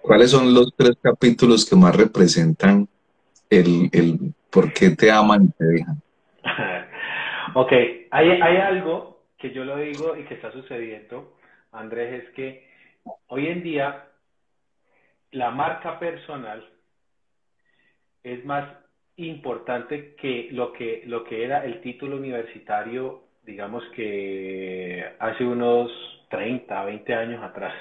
¿cuáles 0.02 0.32
son 0.32 0.54
los 0.54 0.74
tres 0.76 0.98
capítulos 1.02 1.68
que 1.68 1.76
más 1.76 1.96
representan 1.96 2.88
el, 3.50 3.90
el 3.92 4.34
por 4.50 4.74
qué 4.74 4.92
te 4.92 5.12
aman 5.12 5.46
y 5.46 5.52
te 5.52 5.66
dejan? 5.66 6.02
ok, 7.56 7.72
hay, 8.12 8.30
hay 8.30 8.58
algo 8.58 9.22
que 9.38 9.54
yo 9.54 9.64
lo 9.64 9.78
digo 9.78 10.18
y 10.18 10.26
que 10.26 10.36
está 10.36 10.52
sucediendo, 10.52 11.36
Andrés, 11.72 12.24
es 12.24 12.34
que 12.36 12.68
hoy 13.28 13.48
en 13.48 13.64
día 13.64 14.06
la 15.32 15.52
marca 15.52 16.00
personal 16.00 16.68
es 18.24 18.44
más 18.46 18.66
importante 19.18 20.16
que 20.16 20.50
lo 20.52 20.74
que, 20.74 21.04
lo 21.06 21.24
que 21.24 21.44
era 21.44 21.66
el 21.66 21.82
título 21.82 22.18
universitario, 22.18 23.24
digamos 23.44 23.84
que 23.96 25.06
hace 25.20 25.44
unos 25.44 25.92
30, 26.30 26.86
20 26.86 27.14
años 27.14 27.44
atrás. 27.44 27.74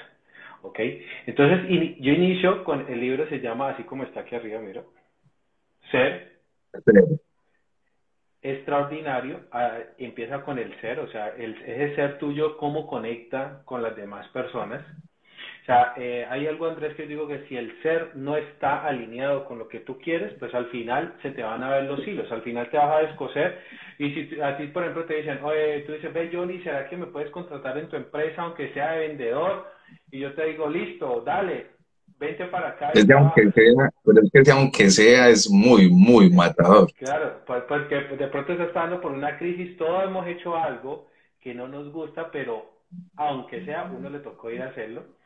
¿Ok? 0.61 0.79
Entonces, 1.25 1.69
yo 1.99 2.11
inicio 2.11 2.65
con 2.65 2.85
el 2.91 2.99
libro, 2.99 3.27
se 3.29 3.39
llama 3.39 3.69
así 3.69 3.83
como 3.83 4.03
está 4.03 4.21
aquí 4.21 4.35
arriba, 4.35 4.59
mira. 4.59 4.83
Ser. 5.89 6.39
Extraordinario. 8.41 9.41
Ah, 9.51 9.77
empieza 9.97 10.41
con 10.41 10.59
el 10.59 10.79
ser, 10.81 10.99
o 10.99 11.07
sea, 11.09 11.29
el, 11.29 11.55
ese 11.61 11.95
ser 11.95 12.17
tuyo, 12.17 12.57
cómo 12.57 12.87
conecta 12.87 13.61
con 13.63 13.81
las 13.81 13.95
demás 13.95 14.27
personas 14.29 14.85
sea, 15.69 15.93
eh, 15.97 16.25
hay 16.27 16.47
algo, 16.47 16.67
Andrés, 16.67 16.95
que 16.95 17.05
digo 17.05 17.27
que 17.27 17.45
si 17.47 17.55
el 17.55 17.79
ser 17.83 18.15
no 18.15 18.35
está 18.35 18.85
alineado 18.87 19.45
con 19.45 19.59
lo 19.59 19.67
que 19.67 19.81
tú 19.81 19.99
quieres, 19.99 20.33
pues 20.39 20.51
al 20.55 20.65
final 20.67 21.13
se 21.21 21.29
te 21.29 21.43
van 21.43 21.61
a 21.61 21.69
ver 21.69 21.83
los 21.83 22.05
hilos, 22.07 22.31
al 22.31 22.41
final 22.41 22.69
te 22.71 22.77
vas 22.77 22.95
a 22.95 23.07
descoser. 23.07 23.59
Y 23.99 24.11
si 24.11 24.41
a 24.41 24.57
ti, 24.57 24.65
por 24.67 24.81
ejemplo, 24.81 25.05
te 25.05 25.17
dicen, 25.17 25.39
oye, 25.43 25.81
tú 25.81 25.93
dices, 25.93 26.11
ve, 26.11 26.31
Johnny, 26.33 26.59
¿será 26.63 26.89
que 26.89 26.97
me 26.97 27.05
puedes 27.05 27.29
contratar 27.29 27.77
en 27.77 27.87
tu 27.87 27.97
empresa, 27.97 28.41
aunque 28.41 28.73
sea 28.73 28.93
de 28.93 29.09
vendedor? 29.09 29.67
Y 30.11 30.19
yo 30.19 30.33
te 30.33 30.45
digo, 30.45 30.67
listo, 30.67 31.21
dale, 31.23 31.67
vente 32.17 32.45
para 32.45 32.69
acá. 32.69 32.89
Es 32.95 33.07
aunque 33.11 33.51
sea, 33.51 33.89
pero 34.03 34.21
es 34.23 34.31
que 34.31 34.51
aunque 34.51 34.89
sea, 34.89 35.29
es 35.29 35.51
muy, 35.51 35.87
muy 35.91 36.31
matador. 36.31 36.91
Claro, 36.97 37.41
pues, 37.45 37.63
porque 37.67 37.95
de 37.95 38.27
pronto 38.27 38.53
estás 38.53 38.69
pasando 38.69 38.99
por 38.99 39.11
una 39.11 39.37
crisis, 39.37 39.77
todos 39.77 40.03
hemos 40.03 40.25
hecho 40.25 40.55
algo 40.55 41.09
que 41.39 41.53
no 41.53 41.67
nos 41.67 41.91
gusta, 41.91 42.31
pero 42.31 42.71
aunque 43.17 43.63
sea, 43.65 43.83
uno 43.83 44.09
le 44.09 44.19
tocó 44.19 44.49
ir 44.49 44.63
a 44.63 44.69
hacerlo. 44.69 45.18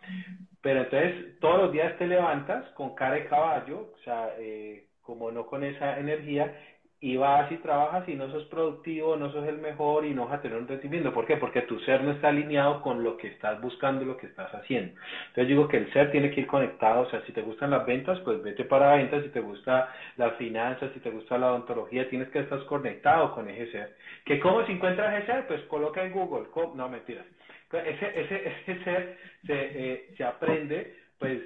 Pero 0.61 0.81
entonces 0.81 1.39
todos 1.39 1.63
los 1.63 1.71
días 1.71 1.97
te 1.97 2.07
levantas 2.07 2.69
con 2.71 2.95
cara 2.95 3.15
de 3.15 3.25
caballo, 3.25 3.91
o 3.93 3.97
sea, 4.03 4.29
eh, 4.37 4.85
como 5.01 5.29
no 5.31 5.45
con 5.45 5.63
esa 5.63 5.99
energía, 5.99 6.55
y 7.03 7.17
vas 7.17 7.51
y 7.51 7.57
trabajas 7.57 8.07
y 8.07 8.15
no 8.15 8.31
sos 8.31 8.45
productivo, 8.45 9.17
no 9.17 9.29
sos 9.29 9.45
el 9.45 9.57
mejor 9.57 10.05
y 10.05 10.13
no 10.13 10.23
vas 10.23 10.35
a 10.35 10.41
tener 10.41 10.57
un 10.57 10.69
rendimiento. 10.69 11.11
¿Por 11.13 11.25
qué? 11.25 11.35
Porque 11.35 11.63
tu 11.63 11.77
ser 11.81 12.01
no 12.01 12.11
está 12.11 12.29
alineado 12.29 12.81
con 12.81 13.03
lo 13.03 13.17
que 13.17 13.27
estás 13.27 13.59
buscando 13.59 14.05
lo 14.05 14.15
que 14.15 14.27
estás 14.27 14.49
haciendo. 14.55 14.93
Entonces 15.27 15.49
digo 15.49 15.67
que 15.67 15.75
el 15.75 15.91
ser 15.91 16.11
tiene 16.11 16.31
que 16.31 16.39
ir 16.39 16.47
conectado, 16.47 17.01
o 17.01 17.09
sea, 17.09 17.21
si 17.25 17.33
te 17.33 17.41
gustan 17.41 17.71
las 17.71 17.85
ventas, 17.85 18.21
pues 18.21 18.41
vete 18.41 18.63
para 18.63 18.95
ventas, 18.95 19.21
si 19.21 19.29
te 19.31 19.41
gusta 19.41 19.89
las 20.15 20.37
finanzas, 20.37 20.91
si 20.93 21.01
te 21.01 21.09
gusta 21.09 21.37
la 21.37 21.51
odontología, 21.51 22.09
tienes 22.09 22.29
que 22.29 22.39
estar 22.39 22.63
conectado 22.67 23.33
con 23.33 23.49
ese 23.49 23.69
ser. 23.69 23.97
¿Que 24.23 24.39
cómo 24.39 24.65
se 24.65 24.71
encuentra 24.71 25.17
ese 25.17 25.25
ser? 25.25 25.45
Pues 25.47 25.61
coloca 25.63 26.01
en 26.05 26.13
Google, 26.13 26.47
no 26.73 26.87
mentiras 26.87 27.25
ese, 27.79 28.21
ese, 28.21 28.47
ese 28.67 28.83
ser 28.83 29.17
se, 29.45 29.93
eh, 29.93 30.13
se 30.17 30.23
aprende 30.23 30.95
pues 31.19 31.41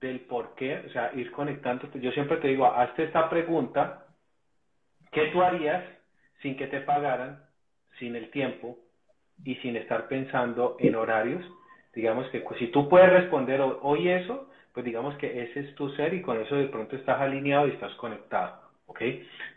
del 0.00 0.20
por 0.20 0.54
qué, 0.54 0.78
o 0.86 0.90
sea, 0.90 1.12
ir 1.14 1.30
conectando. 1.32 1.90
Yo 1.94 2.12
siempre 2.12 2.36
te 2.38 2.48
digo, 2.48 2.66
hazte 2.66 3.04
esta 3.04 3.28
pregunta, 3.30 4.06
¿qué 5.10 5.26
tú 5.28 5.42
harías 5.42 5.82
sin 6.42 6.56
que 6.56 6.66
te 6.66 6.80
pagaran, 6.80 7.42
sin 7.98 8.14
el 8.14 8.30
tiempo 8.30 8.78
y 9.44 9.54
sin 9.56 9.76
estar 9.76 10.08
pensando 10.08 10.76
en 10.78 10.94
horarios? 10.94 11.44
Digamos 11.94 12.28
que 12.28 12.44
si 12.58 12.66
tú 12.68 12.88
puedes 12.88 13.10
responder 13.10 13.60
hoy 13.60 14.08
eso, 14.08 14.50
pues 14.74 14.84
digamos 14.84 15.16
que 15.16 15.42
ese 15.42 15.60
es 15.60 15.74
tu 15.74 15.88
ser 15.90 16.12
y 16.12 16.20
con 16.20 16.38
eso 16.38 16.54
de 16.54 16.66
pronto 16.66 16.96
estás 16.96 17.18
alineado 17.18 17.66
y 17.66 17.70
estás 17.70 17.94
conectado, 17.94 18.60
¿ok? 18.86 19.00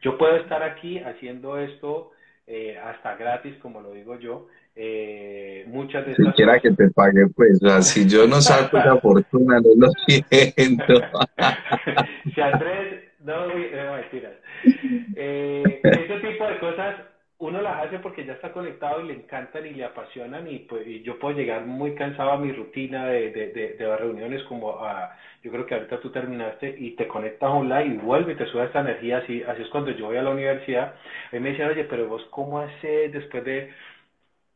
Yo 0.01 0.17
puedo 0.17 0.37
estar 0.37 0.63
aquí 0.63 0.99
haciendo 0.99 1.59
esto 1.59 2.11
eh, 2.47 2.79
hasta 2.81 3.15
gratis, 3.17 3.57
como 3.57 3.81
lo 3.81 3.91
digo 3.91 4.17
yo, 4.17 4.47
eh, 4.81 5.65
muchas 5.67 6.05
de 6.05 6.15
Si 6.15 6.23
quiera 6.31 6.57
que 6.57 6.71
te 6.71 6.89
pague, 6.91 7.27
pues, 7.35 7.59
si 7.81 8.07
yo 8.07 8.25
no 8.27 8.39
saco 8.39 8.77
esa 8.77 8.95
fortuna, 9.01 9.59
no 9.59 9.69
lo 9.75 9.89
siento. 10.07 10.93
si 12.33 12.39
Andrés, 12.39 13.03
no, 13.19 13.47
no 13.47 13.93
mentiras. 13.93 14.31
Eh, 15.17 15.81
este 15.83 16.19
tipo 16.21 16.45
de 16.45 16.59
cosas 16.59 16.95
uno 17.39 17.61
las 17.61 17.85
hace 17.85 17.99
porque 17.99 18.25
ya 18.25 18.33
está 18.33 18.53
conectado 18.53 19.01
y 19.01 19.07
le 19.07 19.13
encantan 19.15 19.65
y 19.65 19.71
le 19.71 19.83
apasionan 19.83 20.47
y, 20.47 20.59
pues, 20.59 20.85
yo 21.03 21.19
puedo 21.19 21.37
llegar 21.37 21.65
muy 21.65 21.95
cansado 21.95 22.31
a 22.31 22.37
mi 22.37 22.53
rutina 22.53 23.05
de, 23.07 23.31
de, 23.31 23.75
de, 23.77 23.97
reuniones 23.97 24.43
como 24.43 24.83
a, 24.85 25.17
yo 25.43 25.51
creo 25.51 25.65
que 25.65 25.73
ahorita 25.73 25.99
tú 25.99 26.09
terminaste 26.11 26.75
y 26.77 26.91
te 26.91 27.07
conectas 27.07 27.49
online 27.49 27.95
y 27.95 27.97
vuelve 27.97 28.33
y 28.33 28.35
te 28.35 28.45
sube 28.45 28.65
esta 28.65 28.81
energía, 28.81 29.19
así, 29.19 29.43
así 29.43 29.61
es 29.61 29.69
cuando 29.69 29.91
yo 29.91 30.05
voy 30.05 30.17
a 30.17 30.23
la 30.23 30.31
universidad, 30.31 30.95
y 31.31 31.39
me 31.39 31.51
dicen, 31.51 31.67
oye, 31.67 31.85
pero 31.85 32.07
vos 32.07 32.25
cómo 32.29 32.59
haces 32.59 33.11
después 33.13 33.45
de 33.45 33.71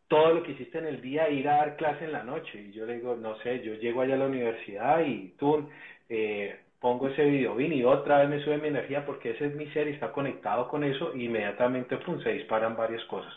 todo 0.08 0.34
lo 0.34 0.44
que 0.44 0.52
hiciste 0.52 0.78
en 0.78 0.86
el 0.86 1.02
día, 1.02 1.30
ir 1.30 1.48
a 1.48 1.58
dar 1.58 1.76
clase 1.76 2.06
en 2.06 2.12
la 2.12 2.24
noche. 2.24 2.62
Y 2.62 2.72
yo 2.72 2.86
le 2.86 2.96
digo, 2.96 3.16
no 3.16 3.36
sé, 3.40 3.62
yo 3.62 3.74
llego 3.76 4.02
allá 4.02 4.16
a 4.16 4.18
la 4.18 4.28
universidad 4.28 5.02
y 5.06 5.34
tú 5.40 5.70
eh, 6.10 6.56
pongo 6.80 7.08
ese 7.08 7.24
video 7.24 7.60
y 7.60 7.84
otra 7.86 8.20
vez 8.20 8.30
me 8.30 8.44
sube 8.44 8.58
mi 8.58 8.68
energía 8.68 9.06
porque 9.06 9.32
ese 9.32 9.46
es 9.46 9.56
mi 9.56 9.68
ser 9.68 9.88
y 9.88 9.92
está 9.92 10.12
conectado 10.12 10.68
con 10.68 10.84
eso 10.84 11.16
y 11.16 11.26
inmediatamente 11.26 11.98
pum, 11.98 12.22
se 12.22 12.34
disparan 12.34 12.76
varias 12.76 13.04
cosas. 13.06 13.34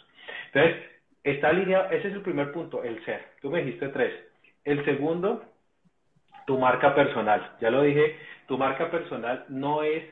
Entonces, 0.53 0.83
está 1.23 1.51
alineado, 1.51 1.91
ese 1.91 2.09
es 2.09 2.15
el 2.15 2.23
primer 2.23 2.53
punto, 2.53 2.83
el 2.83 3.05
ser. 3.05 3.25
Tú 3.41 3.51
me 3.51 3.63
dijiste 3.63 3.89
tres. 3.91 4.13
El 4.65 4.85
segundo, 4.85 5.45
tu 6.47 6.59
marca 6.59 6.95
personal. 6.95 7.53
Ya 7.61 7.71
lo 7.71 7.83
dije, 7.83 8.17
tu 8.47 8.59
marca 8.59 8.91
personal 8.91 9.45
no 9.49 9.83
es 9.83 10.03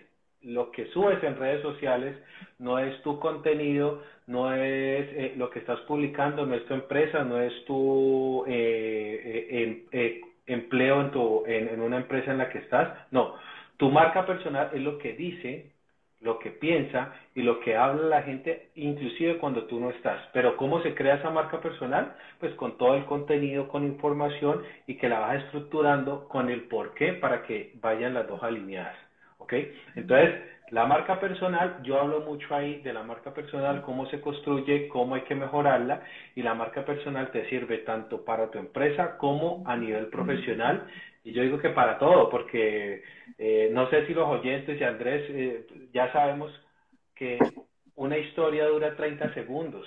lo 0.44 0.70
que 0.70 0.86
subes 0.86 1.22
en 1.22 1.36
redes 1.36 1.62
sociales, 1.62 2.16
no 2.58 2.78
es 2.78 3.00
tu 3.02 3.18
contenido, 3.18 4.02
no 4.26 4.52
es 4.52 5.06
eh, 5.12 5.34
lo 5.36 5.50
que 5.50 5.58
estás 5.58 5.80
publicando, 5.80 6.46
no 6.46 6.54
es 6.54 6.64
tu 6.66 6.74
empresa, 6.74 7.24
no 7.24 7.40
es 7.40 7.64
tu 7.64 8.44
eh, 8.46 9.86
eh, 9.92 10.20
empleo 10.46 11.00
en, 11.00 11.10
tu, 11.10 11.44
en, 11.46 11.80
una 11.80 11.96
empresa 11.98 12.32
en 12.32 12.38
la 12.38 12.48
que 12.50 12.58
estás. 12.58 12.88
No, 13.10 13.34
tu 13.76 13.90
marca 13.90 14.26
personal 14.26 14.70
es 14.72 14.82
lo 14.82 14.98
que 14.98 15.14
dice 15.14 15.74
lo 16.24 16.38
que 16.38 16.50
piensa 16.50 17.12
y 17.34 17.42
lo 17.42 17.60
que 17.60 17.76
habla 17.76 18.08
la 18.08 18.22
gente, 18.22 18.70
inclusive 18.76 19.36
cuando 19.36 19.64
tú 19.64 19.78
no 19.78 19.90
estás. 19.90 20.20
Pero 20.32 20.56
¿cómo 20.56 20.82
se 20.82 20.94
crea 20.94 21.16
esa 21.16 21.30
marca 21.30 21.60
personal? 21.60 22.16
Pues 22.40 22.54
con 22.54 22.78
todo 22.78 22.94
el 22.94 23.04
contenido, 23.04 23.68
con 23.68 23.84
información 23.84 24.62
y 24.86 24.96
que 24.96 25.08
la 25.08 25.20
vas 25.20 25.44
estructurando 25.44 26.26
con 26.28 26.48
el 26.48 26.62
por 26.62 26.94
qué 26.94 27.12
para 27.12 27.42
que 27.42 27.72
vayan 27.74 28.14
las 28.14 28.26
dos 28.26 28.42
alineadas. 28.42 29.03
¿Ok? 29.44 29.52
Entonces, 29.94 30.40
la 30.70 30.86
marca 30.86 31.20
personal, 31.20 31.82
yo 31.82 32.00
hablo 32.00 32.22
mucho 32.22 32.54
ahí 32.54 32.80
de 32.80 32.94
la 32.94 33.02
marca 33.02 33.34
personal, 33.34 33.82
cómo 33.82 34.06
se 34.06 34.20
construye, 34.20 34.88
cómo 34.88 35.14
hay 35.14 35.20
que 35.22 35.34
mejorarla 35.34 36.02
y 36.34 36.42
la 36.42 36.54
marca 36.54 36.84
personal 36.84 37.30
te 37.30 37.48
sirve 37.50 37.78
tanto 37.78 38.24
para 38.24 38.50
tu 38.50 38.58
empresa 38.58 39.18
como 39.18 39.62
a 39.66 39.76
nivel 39.76 40.06
profesional 40.06 40.86
y 41.22 41.32
yo 41.32 41.42
digo 41.42 41.58
que 41.58 41.70
para 41.70 41.98
todo, 41.98 42.30
porque 42.30 43.02
eh, 43.38 43.68
no 43.72 43.88
sé 43.90 44.06
si 44.06 44.14
los 44.14 44.28
oyentes 44.28 44.80
y 44.80 44.84
Andrés 44.84 45.24
eh, 45.28 45.66
ya 45.92 46.10
sabemos 46.12 46.50
que 47.14 47.38
una 47.96 48.16
historia 48.16 48.66
dura 48.66 48.96
30 48.96 49.32
segundos. 49.34 49.86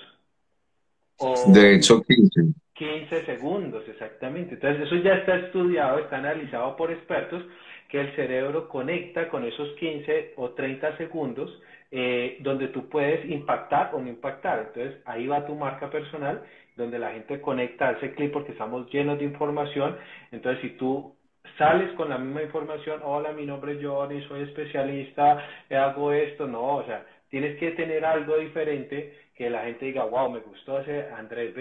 de 1.52 1.74
hecho, 1.74 2.02
15. 2.02 2.54
15 2.74 3.26
segundos, 3.26 3.88
exactamente. 3.88 4.54
Entonces, 4.54 4.86
eso 4.86 4.96
ya 4.96 5.14
está 5.14 5.36
estudiado, 5.36 5.98
está 5.98 6.18
analizado 6.18 6.76
por 6.76 6.92
expertos 6.92 7.42
que 7.88 8.00
el 8.00 8.14
cerebro 8.14 8.68
conecta 8.68 9.28
con 9.28 9.44
esos 9.44 9.70
15 9.76 10.34
o 10.36 10.50
30 10.50 10.96
segundos 10.98 11.50
eh, 11.90 12.36
donde 12.40 12.68
tú 12.68 12.88
puedes 12.88 13.24
impactar 13.30 13.94
o 13.94 14.00
no 14.00 14.08
impactar. 14.08 14.58
Entonces 14.68 15.00
ahí 15.06 15.26
va 15.26 15.46
tu 15.46 15.54
marca 15.54 15.90
personal, 15.90 16.42
donde 16.76 16.98
la 16.98 17.12
gente 17.12 17.40
conecta 17.40 17.92
ese 17.92 18.12
clip 18.12 18.32
porque 18.32 18.52
estamos 18.52 18.90
llenos 18.90 19.18
de 19.18 19.24
información. 19.24 19.96
Entonces 20.30 20.60
si 20.60 20.70
tú 20.76 21.14
sales 21.56 21.90
con 21.92 22.10
la 22.10 22.18
misma 22.18 22.42
información, 22.42 23.00
hola, 23.02 23.32
mi 23.32 23.46
nombre 23.46 23.72
es 23.72 23.84
Johnny, 23.84 24.22
soy 24.28 24.42
especialista, 24.42 25.42
hago 25.70 26.12
esto, 26.12 26.46
no, 26.46 26.76
o 26.76 26.84
sea, 26.84 27.04
tienes 27.30 27.58
que 27.58 27.72
tener 27.72 28.04
algo 28.04 28.36
diferente 28.36 29.14
que 29.34 29.48
la 29.48 29.64
gente 29.64 29.86
diga, 29.86 30.04
wow, 30.04 30.30
me 30.30 30.40
gustó 30.40 30.80
ese 30.80 31.06
Andrés, 31.16 31.54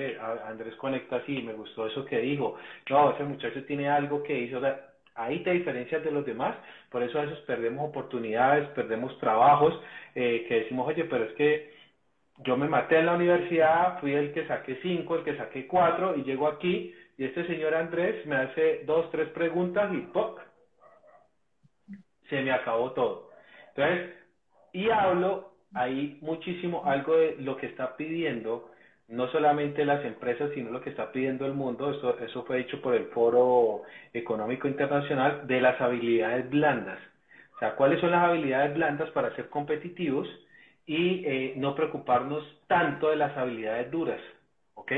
Andrés 0.46 0.76
conecta 0.76 1.18
así, 1.18 1.42
me 1.42 1.54
gustó 1.54 1.88
eso 1.88 2.04
que 2.06 2.20
dijo, 2.20 2.58
no, 2.90 3.12
ese 3.12 3.24
muchacho 3.24 3.64
tiene 3.66 3.88
algo 3.88 4.24
que 4.24 4.38
hizo, 4.38 4.58
o 4.58 4.62
sea, 4.62 4.87
ahí 5.18 5.44
te 5.44 5.52
diferencias 5.52 6.04
de 6.04 6.12
los 6.12 6.26
demás, 6.26 6.56
por 6.90 7.04
eso 7.04 7.20
a 7.20 7.24
veces 7.24 7.40
perdemos 7.40 7.90
oportunidades, 7.90 8.70
perdemos 8.70 9.18
trabajos, 9.20 9.80
eh, 10.16 10.46
que 10.48 10.62
decimos, 10.62 10.88
oye, 10.88 11.06
pero 11.06 11.26
es 11.26 11.34
que 11.34 11.72
yo 12.46 12.56
me 12.56 12.70
maté 12.70 13.00
en 13.00 13.08
la 13.08 13.16
universidad, 13.16 14.00
fui 14.00 14.14
el 14.14 14.32
que 14.32 14.48
saqué 14.48 14.80
cinco, 14.82 15.16
el 15.16 15.24
que 15.24 15.38
saqué 15.38 15.68
cuatro, 15.68 16.16
y 16.16 16.24
llego 16.24 16.48
aquí, 16.48 16.94
y 17.18 17.26
este 17.26 17.48
señor 17.48 17.74
Andrés 17.74 18.26
me 18.28 18.36
hace 18.36 18.84
dos, 18.86 19.10
tres 19.12 19.30
preguntas 19.30 19.92
y 19.94 20.02
¡poc! 20.14 20.40
se 22.30 22.42
me 22.42 22.52
acabó 22.52 22.92
todo. 22.92 23.30
Entonces, 23.76 24.14
y 24.74 24.90
hablo 24.90 25.54
ahí 25.74 26.18
muchísimo 26.22 26.86
algo 26.86 27.16
de 27.16 27.38
lo 27.40 27.58
que 27.58 27.68
está 27.68 27.96
pidiendo 27.96 28.72
no 29.08 29.28
solamente 29.30 29.86
las 29.86 30.04
empresas, 30.04 30.52
sino 30.54 30.72
lo 30.72 30.82
que 30.82 30.90
está 30.90 31.12
pidiendo 31.12 31.46
el 31.46 31.54
mundo, 31.54 31.92
eso, 31.92 32.18
eso 32.20 32.44
fue 32.44 32.58
dicho 32.58 32.82
por 32.82 32.94
el 32.94 33.06
Foro 33.08 33.84
Económico 34.14 34.68
Internacional, 34.68 35.48
de 35.48 35.62
las 35.62 35.80
habilidades 35.80 36.50
blandas. 36.50 37.00
O 37.56 37.60
sea, 37.60 37.76
¿cuáles 37.76 38.02
son 38.02 38.12
las 38.12 38.24
habilidades 38.24 38.74
blandas 38.74 39.10
para 39.12 39.34
ser 39.36 39.50
competitivos 39.50 40.28
y 40.86 41.24
eh, 41.26 41.54
no 41.56 41.74
preocuparnos 41.74 42.44
tanto 42.68 43.10
de 43.10 43.16
las 43.16 43.36
habilidades 43.38 43.90
duras? 43.90 44.22
¿Ok? 44.76 44.92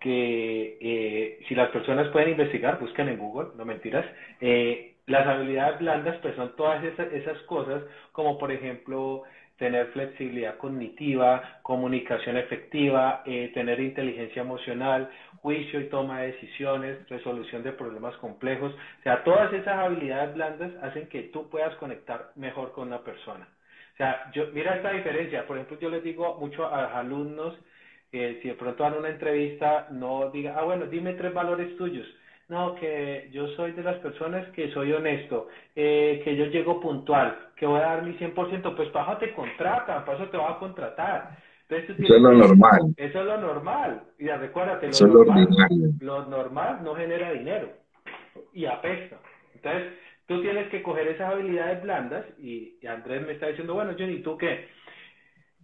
Que 0.00 0.78
eh, 0.80 1.38
si 1.46 1.54
las 1.54 1.68
personas 1.70 2.08
pueden 2.08 2.30
investigar, 2.30 2.80
busquen 2.80 3.08
en 3.08 3.18
Google, 3.18 3.50
no 3.56 3.64
mentiras, 3.64 4.04
eh, 4.40 4.92
las 5.06 5.26
habilidades 5.26 5.78
blandas 5.78 6.16
pues 6.22 6.34
son 6.36 6.56
todas 6.56 6.82
esas, 6.84 7.12
esas 7.12 7.38
cosas 7.42 7.82
como 8.12 8.38
por 8.38 8.52
ejemplo 8.52 9.22
tener 9.62 9.86
flexibilidad 9.92 10.56
cognitiva, 10.56 11.60
comunicación 11.62 12.36
efectiva, 12.36 13.22
eh, 13.24 13.52
tener 13.54 13.78
inteligencia 13.78 14.42
emocional, 14.42 15.08
juicio 15.40 15.80
y 15.80 15.84
toma 15.84 16.22
de 16.22 16.32
decisiones, 16.32 17.08
resolución 17.08 17.62
de 17.62 17.70
problemas 17.70 18.16
complejos. 18.16 18.72
O 18.72 19.02
sea, 19.04 19.22
todas 19.22 19.52
esas 19.52 19.78
habilidades 19.78 20.34
blandas 20.34 20.72
hacen 20.82 21.06
que 21.06 21.22
tú 21.32 21.48
puedas 21.48 21.76
conectar 21.76 22.32
mejor 22.34 22.72
con 22.72 22.88
una 22.88 23.04
persona. 23.04 23.46
O 23.94 23.96
sea, 23.96 24.32
yo, 24.32 24.48
mira 24.52 24.74
esta 24.74 24.90
diferencia. 24.90 25.46
Por 25.46 25.58
ejemplo, 25.58 25.78
yo 25.78 25.90
les 25.90 26.02
digo 26.02 26.38
mucho 26.40 26.66
a 26.66 26.82
los 26.82 26.92
alumnos, 26.94 27.54
eh, 28.10 28.40
si 28.42 28.48
de 28.48 28.54
pronto 28.54 28.82
dan 28.82 28.94
una 28.94 29.10
entrevista, 29.10 29.86
no 29.92 30.28
diga, 30.30 30.56
ah, 30.58 30.64
bueno, 30.64 30.86
dime 30.86 31.12
tres 31.14 31.32
valores 31.32 31.76
tuyos 31.76 32.08
no, 32.52 32.74
que 32.74 33.30
yo 33.32 33.48
soy 33.56 33.72
de 33.72 33.82
las 33.82 33.96
personas 33.98 34.46
que 34.50 34.70
soy 34.72 34.92
honesto, 34.92 35.48
eh, 35.74 36.20
que 36.22 36.36
yo 36.36 36.44
llego 36.46 36.80
puntual, 36.80 37.34
que 37.62 37.66
voy 37.68 37.78
a 37.78 37.84
dar 37.84 38.02
mi 38.02 38.14
100%, 38.14 38.74
pues 38.74 38.88
paso 38.88 39.18
te 39.18 39.32
contrata, 39.34 40.04
paso 40.04 40.28
te 40.30 40.36
va 40.36 40.50
a 40.50 40.58
contratar. 40.58 41.38
eso 41.68 41.92
es 41.92 42.20
lo 42.20 42.32
normal. 42.32 42.92
Eso 42.96 43.20
es 43.20 43.24
lo 43.24 43.40
normal. 43.40 44.02
Y 44.18 44.26
recuérdate, 44.26 44.90
lo, 45.00 45.06
normal, 45.06 45.48
lo 46.00 46.24
normal 46.24 46.80
no 46.82 46.96
genera 46.96 47.30
dinero 47.30 47.68
y 48.52 48.66
apesta. 48.66 49.20
Entonces, 49.54 49.92
tú 50.26 50.42
tienes 50.42 50.70
que 50.70 50.82
coger 50.82 51.06
esas 51.06 51.34
habilidades 51.34 51.84
blandas 51.84 52.24
y, 52.40 52.78
y 52.82 52.86
Andrés 52.88 53.24
me 53.24 53.34
está 53.34 53.46
diciendo, 53.46 53.74
bueno, 53.74 53.92
Johnny, 53.96 54.22
¿tú 54.22 54.36
qué? 54.36 54.66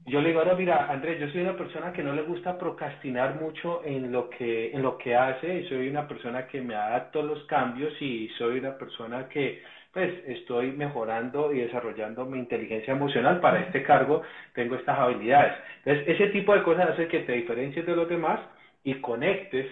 yo 0.07 0.21
le 0.21 0.29
digo, 0.29 0.41
ahora 0.41 0.55
mira, 0.55 0.87
Andrés, 0.91 1.21
yo 1.21 1.29
soy 1.31 1.43
una 1.43 1.57
persona 1.57 1.93
que 1.93 2.03
no 2.03 2.15
le 2.15 2.23
gusta 2.23 2.57
procrastinar 2.57 3.41
mucho 3.41 3.83
en 3.85 4.11
lo 4.11 4.31
que, 4.31 4.71
en 4.71 4.83
lo 4.83 4.97
que 4.97 5.15
hace, 5.17 5.61
y 5.61 5.69
soy 5.69 5.89
una 5.89 6.07
persona 6.07 6.47
que 6.47 6.61
me 6.61 6.75
adapto 6.75 7.21
a 7.21 7.25
los 7.25 7.43
cambios 7.45 7.93
y 8.01 8.29
soy 8.39 8.59
una 8.59 8.79
persona 8.79 9.29
que 9.29 9.63
pues 9.93 10.13
estoy 10.27 10.73
mejorando 10.73 11.53
y 11.53 11.61
desarrollando 11.61 12.27
mi 12.27 12.39
inteligencia 12.39 12.93
emocional 12.93 13.41
para 13.41 13.61
este 13.61 13.83
cargo, 13.83 14.23
tengo 14.55 14.75
estas 14.77 14.99
habilidades. 14.99 15.55
Entonces, 15.85 16.09
ese 16.09 16.29
tipo 16.29 16.55
de 16.55 16.63
cosas 16.63 16.91
hace 16.91 17.09
que 17.09 17.21
te 17.21 17.33
diferencies 17.33 17.87
de 17.87 17.97
los 17.97 18.09
demás 18.09 18.41
y 18.85 18.95
conectes 19.01 19.67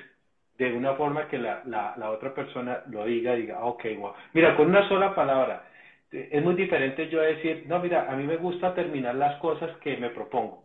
de 0.59 0.73
una 0.73 0.95
forma 0.95 1.29
que 1.29 1.39
la, 1.39 1.63
la, 1.67 1.95
la 1.97 2.11
otra 2.11 2.35
persona 2.35 2.83
lo 2.91 3.05
diga, 3.05 3.35
diga, 3.35 3.63
ok, 3.63 3.85
wow. 3.99 4.13
Mira, 4.33 4.57
con 4.57 4.69
una 4.69 4.89
sola 4.89 5.15
palabra, 5.15 5.65
es 6.11 6.43
muy 6.43 6.55
diferente 6.55 7.09
yo 7.09 7.21
decir, 7.21 7.65
no, 7.67 7.79
mira, 7.79 8.11
a 8.11 8.17
mí 8.17 8.25
me 8.25 8.37
gusta 8.37 8.75
terminar 8.75 9.15
las 9.17 9.37
cosas 9.37 9.71
que 9.79 9.97
me 9.99 10.11
propongo. 10.11 10.65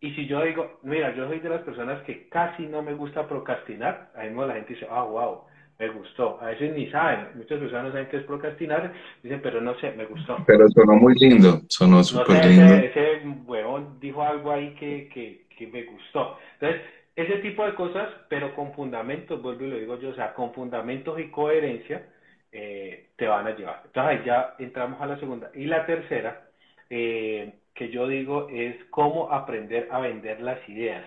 Y 0.00 0.12
si 0.12 0.26
yo 0.26 0.42
digo, 0.42 0.78
mira, 0.82 1.14
yo 1.14 1.26
soy 1.26 1.40
de 1.40 1.48
las 1.48 1.62
personas 1.62 2.02
que 2.02 2.28
casi 2.28 2.66
no 2.66 2.82
me 2.82 2.94
gusta 2.94 3.26
procrastinar, 3.26 4.10
ahí 4.14 4.28
mismo 4.28 4.46
la 4.46 4.54
gente 4.54 4.74
dice, 4.74 4.86
ah, 4.90 5.02
wow, 5.02 5.42
me 5.78 5.88
gustó. 5.88 6.38
A 6.40 6.46
veces 6.46 6.74
ni 6.74 6.90
saben, 6.90 7.28
muchas 7.34 7.58
personas 7.58 7.84
no 7.84 7.92
saben 7.92 8.08
qué 8.08 8.16
es 8.18 8.24
procrastinar, 8.24 8.92
dicen, 9.22 9.40
pero 9.42 9.60
no 9.60 9.78
sé, 9.78 9.92
me 9.92 10.06
gustó. 10.06 10.36
Pero 10.46 10.68
sonó 10.70 10.94
muy 10.94 11.14
lindo, 11.14 11.60
sonó 11.68 12.02
súper 12.02 12.44
lindo. 12.44 12.74
Ese, 12.74 12.86
ese 12.86 13.28
huevón 13.46 13.98
dijo 14.00 14.22
algo 14.22 14.50
ahí 14.50 14.74
que, 14.74 15.08
que, 15.12 15.46
que 15.56 15.66
me 15.68 15.84
gustó. 15.84 16.36
Entonces, 16.60 16.82
ese 17.14 17.38
tipo 17.38 17.64
de 17.64 17.74
cosas, 17.74 18.08
pero 18.28 18.54
con 18.54 18.72
fundamentos, 18.74 19.40
vuelvo 19.42 19.64
y 19.64 19.70
lo 19.70 19.76
digo 19.76 19.98
yo, 19.98 20.10
o 20.10 20.14
sea, 20.14 20.34
con 20.34 20.52
fundamentos 20.52 21.18
y 21.18 21.30
coherencia, 21.30 22.06
eh, 22.52 23.08
te 23.16 23.26
van 23.26 23.46
a 23.46 23.56
llevar. 23.56 23.82
Entonces 23.84 24.20
ahí 24.20 24.26
ya 24.26 24.54
entramos 24.58 25.00
a 25.00 25.06
la 25.06 25.18
segunda. 25.18 25.50
Y 25.54 25.66
la 25.66 25.84
tercera, 25.86 26.48
eh, 26.90 27.54
que 27.74 27.90
yo 27.90 28.06
digo, 28.08 28.48
es 28.50 28.76
cómo 28.90 29.32
aprender 29.32 29.88
a 29.90 30.00
vender 30.00 30.40
las 30.40 30.66
ideas. 30.68 31.04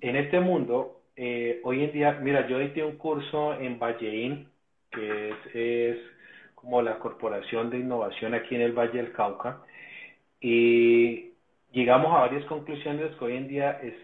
En 0.00 0.16
este 0.16 0.40
mundo, 0.40 1.00
eh, 1.16 1.60
hoy 1.64 1.84
en 1.84 1.92
día, 1.92 2.18
mira, 2.22 2.46
yo 2.46 2.60
hice 2.60 2.84
un 2.84 2.96
curso 2.96 3.54
en 3.54 3.78
Valleín, 3.78 4.48
que 4.90 5.30
es, 5.30 5.36
es 5.54 5.98
como 6.54 6.82
la 6.82 6.98
corporación 6.98 7.70
de 7.70 7.78
innovación 7.78 8.34
aquí 8.34 8.54
en 8.54 8.60
el 8.60 8.72
Valle 8.72 8.98
del 8.98 9.12
Cauca, 9.12 9.62
y 10.40 11.32
llegamos 11.72 12.14
a 12.14 12.20
varias 12.20 12.44
conclusiones 12.44 13.14
que 13.16 13.24
hoy 13.24 13.36
en 13.36 13.48
día 13.48 13.80
es 13.82 13.94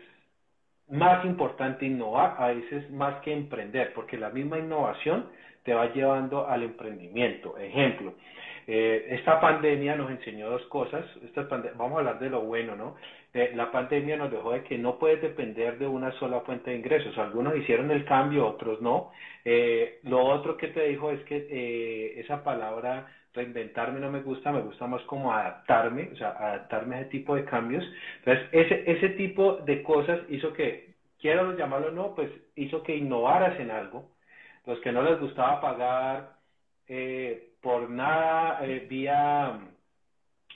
más 0.88 1.24
importante 1.24 1.86
innovar 1.86 2.36
a 2.38 2.48
veces 2.48 2.90
más 2.90 3.20
que 3.22 3.32
emprender, 3.32 3.92
porque 3.94 4.16
la 4.16 4.30
misma 4.30 4.58
innovación 4.58 5.26
te 5.64 5.74
va 5.74 5.92
llevando 5.92 6.46
al 6.46 6.62
emprendimiento. 6.62 7.56
Ejemplo, 7.58 8.14
eh, 8.74 9.06
esta 9.10 9.38
pandemia 9.38 9.96
nos 9.96 10.10
enseñó 10.10 10.48
dos 10.48 10.62
cosas. 10.68 11.04
Vamos 11.76 11.96
a 11.96 11.98
hablar 11.98 12.18
de 12.18 12.30
lo 12.30 12.40
bueno, 12.40 12.74
¿no? 12.74 12.96
Eh, 13.34 13.52
la 13.54 13.70
pandemia 13.70 14.16
nos 14.16 14.30
dejó 14.30 14.52
de 14.52 14.62
que 14.62 14.78
no 14.78 14.98
puedes 14.98 15.20
depender 15.20 15.78
de 15.78 15.86
una 15.86 16.10
sola 16.12 16.40
fuente 16.40 16.70
de 16.70 16.78
ingresos. 16.78 17.18
Algunos 17.18 17.54
hicieron 17.54 17.90
el 17.90 18.06
cambio, 18.06 18.46
otros 18.46 18.80
no. 18.80 19.12
Eh, 19.44 20.00
lo 20.04 20.24
otro 20.24 20.56
que 20.56 20.68
te 20.68 20.88
dijo 20.88 21.10
es 21.10 21.22
que 21.24 22.18
esa 22.18 22.42
palabra 22.42 23.08
reinventarme 23.34 24.00
no 24.00 24.10
me 24.10 24.22
gusta, 24.22 24.52
me 24.52 24.62
gusta 24.62 24.86
más 24.86 25.02
como 25.02 25.34
adaptarme, 25.34 26.08
o 26.10 26.16
sea, 26.16 26.30
adaptarme 26.30 26.96
a 26.96 27.00
ese 27.00 27.10
tipo 27.10 27.34
de 27.34 27.44
cambios. 27.44 27.84
Entonces, 28.24 28.46
ese, 28.52 28.90
ese 28.90 29.08
tipo 29.10 29.56
de 29.56 29.82
cosas 29.82 30.20
hizo 30.30 30.54
que, 30.54 30.94
quiero 31.20 31.56
llamarlo 31.58 31.88
o 31.88 31.92
no, 31.92 32.14
pues 32.14 32.30
hizo 32.56 32.82
que 32.82 32.96
innovaras 32.96 33.60
en 33.60 33.70
algo, 33.70 34.08
los 34.66 34.80
que 34.80 34.92
no 34.92 35.02
les 35.02 35.20
gustaba 35.20 35.60
pagar 35.60 36.30
eh, 36.88 37.51
por 37.62 37.88
nada 37.88 38.58
eh, 38.66 38.86
vía, 38.90 39.58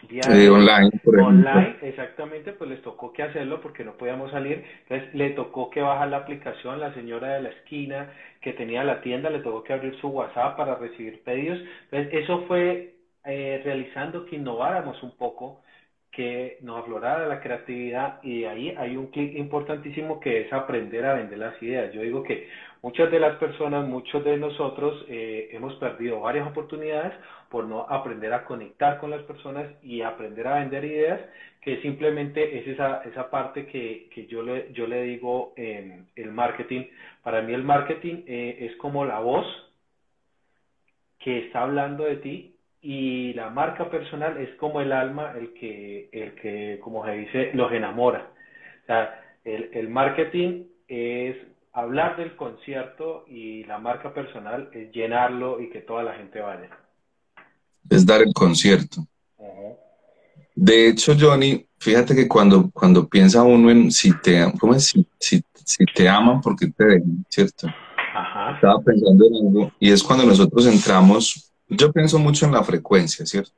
vía 0.09 0.23
online, 0.53 0.91
online 1.05 1.77
exactamente, 1.83 2.53
pues 2.53 2.69
les 2.69 2.83
tocó 2.83 3.13
que 3.13 3.23
hacerlo 3.23 3.61
porque 3.63 3.85
no 3.85 3.93
podíamos 3.97 4.31
salir. 4.33 4.65
Entonces 4.83 5.15
le 5.15 5.31
tocó 5.31 5.71
que 5.71 5.81
bajar 5.81 6.09
la 6.09 6.19
aplicación, 6.19 6.81
la 6.81 6.93
señora 6.95 7.35
de 7.35 7.43
la 7.43 7.49
esquina 7.51 8.13
que 8.41 8.53
tenía 8.53 8.85
la 8.85 9.01
tienda, 9.01 9.31
le 9.31 9.39
tocó 9.39 9.63
que 9.63 9.73
abrir 9.73 9.99
su 10.01 10.09
WhatsApp 10.09 10.57
para 10.57 10.75
recibir 10.75 11.23
pedidos. 11.23 11.61
Entonces 11.91 12.23
eso 12.23 12.45
fue 12.49 12.97
eh, 13.25 13.63
realizando 13.65 14.27
que 14.27 14.37
innováramos 14.37 15.01
un 15.03 15.17
poco 15.17 15.63
que 16.11 16.59
nos 16.63 16.81
aflorara 16.81 17.29
la 17.29 17.41
creatividad 17.41 18.23
y 18.23 18.45
ahí 18.45 18.75
hay 18.79 18.97
un 18.97 19.09
clic 19.09 19.37
importantísimo 19.37 20.19
que 20.19 20.41
es 20.41 20.53
aprender 20.53 21.05
a 21.05 21.15
vender 21.15 21.39
las 21.39 21.63
ideas. 21.63 21.93
Yo 21.93 22.01
digo 22.01 22.23
que 22.23 22.49
muchas 22.83 23.11
de 23.11 23.21
las 23.21 23.37
personas, 23.37 23.87
muchos 23.87 24.25
de 24.25 24.37
nosotros 24.37 25.05
eh, 25.09 25.49
hemos 25.53 25.75
perdido 25.77 26.21
varias 26.21 26.47
oportunidades 26.49 27.13
por 27.49 27.65
no 27.65 27.87
aprender 27.89 28.33
a 28.33 28.45
conectar 28.45 28.99
con 28.99 29.11
las 29.11 29.23
personas 29.23 29.67
y 29.83 30.03
aprender 30.03 30.47
a 30.47 30.61
vender 30.61 30.85
ideas, 30.85 31.21
que 31.61 31.81
simplemente 31.83 32.59
es 32.59 32.69
esa, 32.69 33.03
esa 33.05 33.31
parte 33.31 33.67
que, 33.67 34.09
que 34.15 34.27
yo, 34.27 34.43
le, 34.43 34.73
yo 34.73 34.87
le 34.87 35.03
digo 35.03 35.53
en 35.57 36.07
el 36.17 36.33
marketing. 36.33 36.85
Para 37.23 37.43
mí 37.43 37.53
el 37.53 37.65
marketing 37.65 38.23
eh, 38.27 38.59
es 38.61 38.77
como 38.77 39.05
la 39.05 39.19
voz 39.21 39.47
que 41.19 41.47
está 41.47 41.63
hablando 41.63 42.05
de 42.05 42.17
ti 42.17 42.57
y 42.83 43.33
la 43.35 43.51
marca 43.51 43.91
personal 43.91 44.37
es 44.39 44.55
como 44.57 44.81
el 44.81 44.93
alma 44.93 45.35
el 45.37 45.55
que, 45.55 46.09
el 46.13 46.35
que 46.35 46.79
como 46.81 47.05
se 47.05 47.13
dice, 47.13 47.51
los 47.55 47.73
enamora. 47.73 48.29
O 48.85 48.87
sea, 48.87 49.23
el, 49.45 49.71
el 49.73 49.89
marketing 49.89 50.67
es 50.87 51.37
hablar 51.77 52.17
del 52.17 52.35
concierto 52.37 53.27
y 53.29 53.63
la 53.65 53.79
marca 53.79 54.15
personal 54.15 54.71
es 54.73 54.91
llenarlo 54.93 55.61
y 55.61 55.69
que 55.69 55.81
toda 55.81 56.03
la 56.03 56.15
gente 56.15 56.41
vaya. 56.41 56.71
Es 57.89 58.05
dar 58.05 58.23
el 58.23 58.33
concierto. 58.33 59.07
De 60.55 60.89
hecho, 60.89 61.15
Johnny, 61.19 61.67
fíjate 61.79 62.15
que 62.15 62.27
cuando, 62.27 62.71
cuando 62.71 63.07
piensa 63.07 63.43
uno 63.43 63.71
en 63.71 63.93
si 63.93 64.19
te, 64.21 64.51
¿cómo 64.59 64.73
Si, 64.79 65.07
si, 65.21 65.45
si 65.53 65.85
te 65.85 66.09
aman 66.09 66.41
porque 66.41 66.67
te 66.69 66.85
dejan, 66.85 67.27
¿cierto? 67.29 67.69
Ajá. 68.15 68.55
Estaba 68.55 68.81
pensando 68.81 69.27
en 69.27 69.35
algo 69.35 69.73
y 69.79 69.93
es 69.93 70.03
cuando 70.03 70.25
nosotros 70.25 70.67
entramos 70.67 71.53
yo 71.69 71.93
pienso 71.93 72.19
mucho 72.19 72.47
en 72.47 72.53
la 72.53 72.63
frecuencia, 72.63 73.27
¿cierto? 73.27 73.53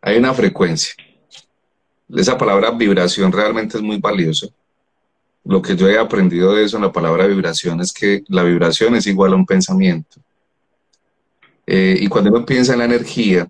Hay 0.00 0.16
una 0.16 0.32
frecuencia. 0.32 0.94
Esa 2.08 2.38
palabra 2.38 2.70
vibración 2.70 3.30
realmente 3.32 3.76
es 3.76 3.82
muy 3.82 3.98
valiosa. 3.98 4.46
Lo 5.44 5.62
que 5.62 5.76
yo 5.76 5.88
he 5.88 5.98
aprendido 5.98 6.54
de 6.54 6.64
eso 6.64 6.76
en 6.76 6.82
la 6.82 6.92
palabra 6.92 7.26
vibración 7.26 7.80
es 7.80 7.92
que 7.92 8.22
la 8.28 8.42
vibración 8.42 8.94
es 8.94 9.06
igual 9.06 9.32
a 9.32 9.36
un 9.36 9.46
pensamiento. 9.46 10.20
Eh, 11.66 11.96
y 12.00 12.06
cuando 12.08 12.30
uno 12.30 12.44
piensa 12.44 12.72
en 12.72 12.80
la 12.80 12.84
energía, 12.84 13.48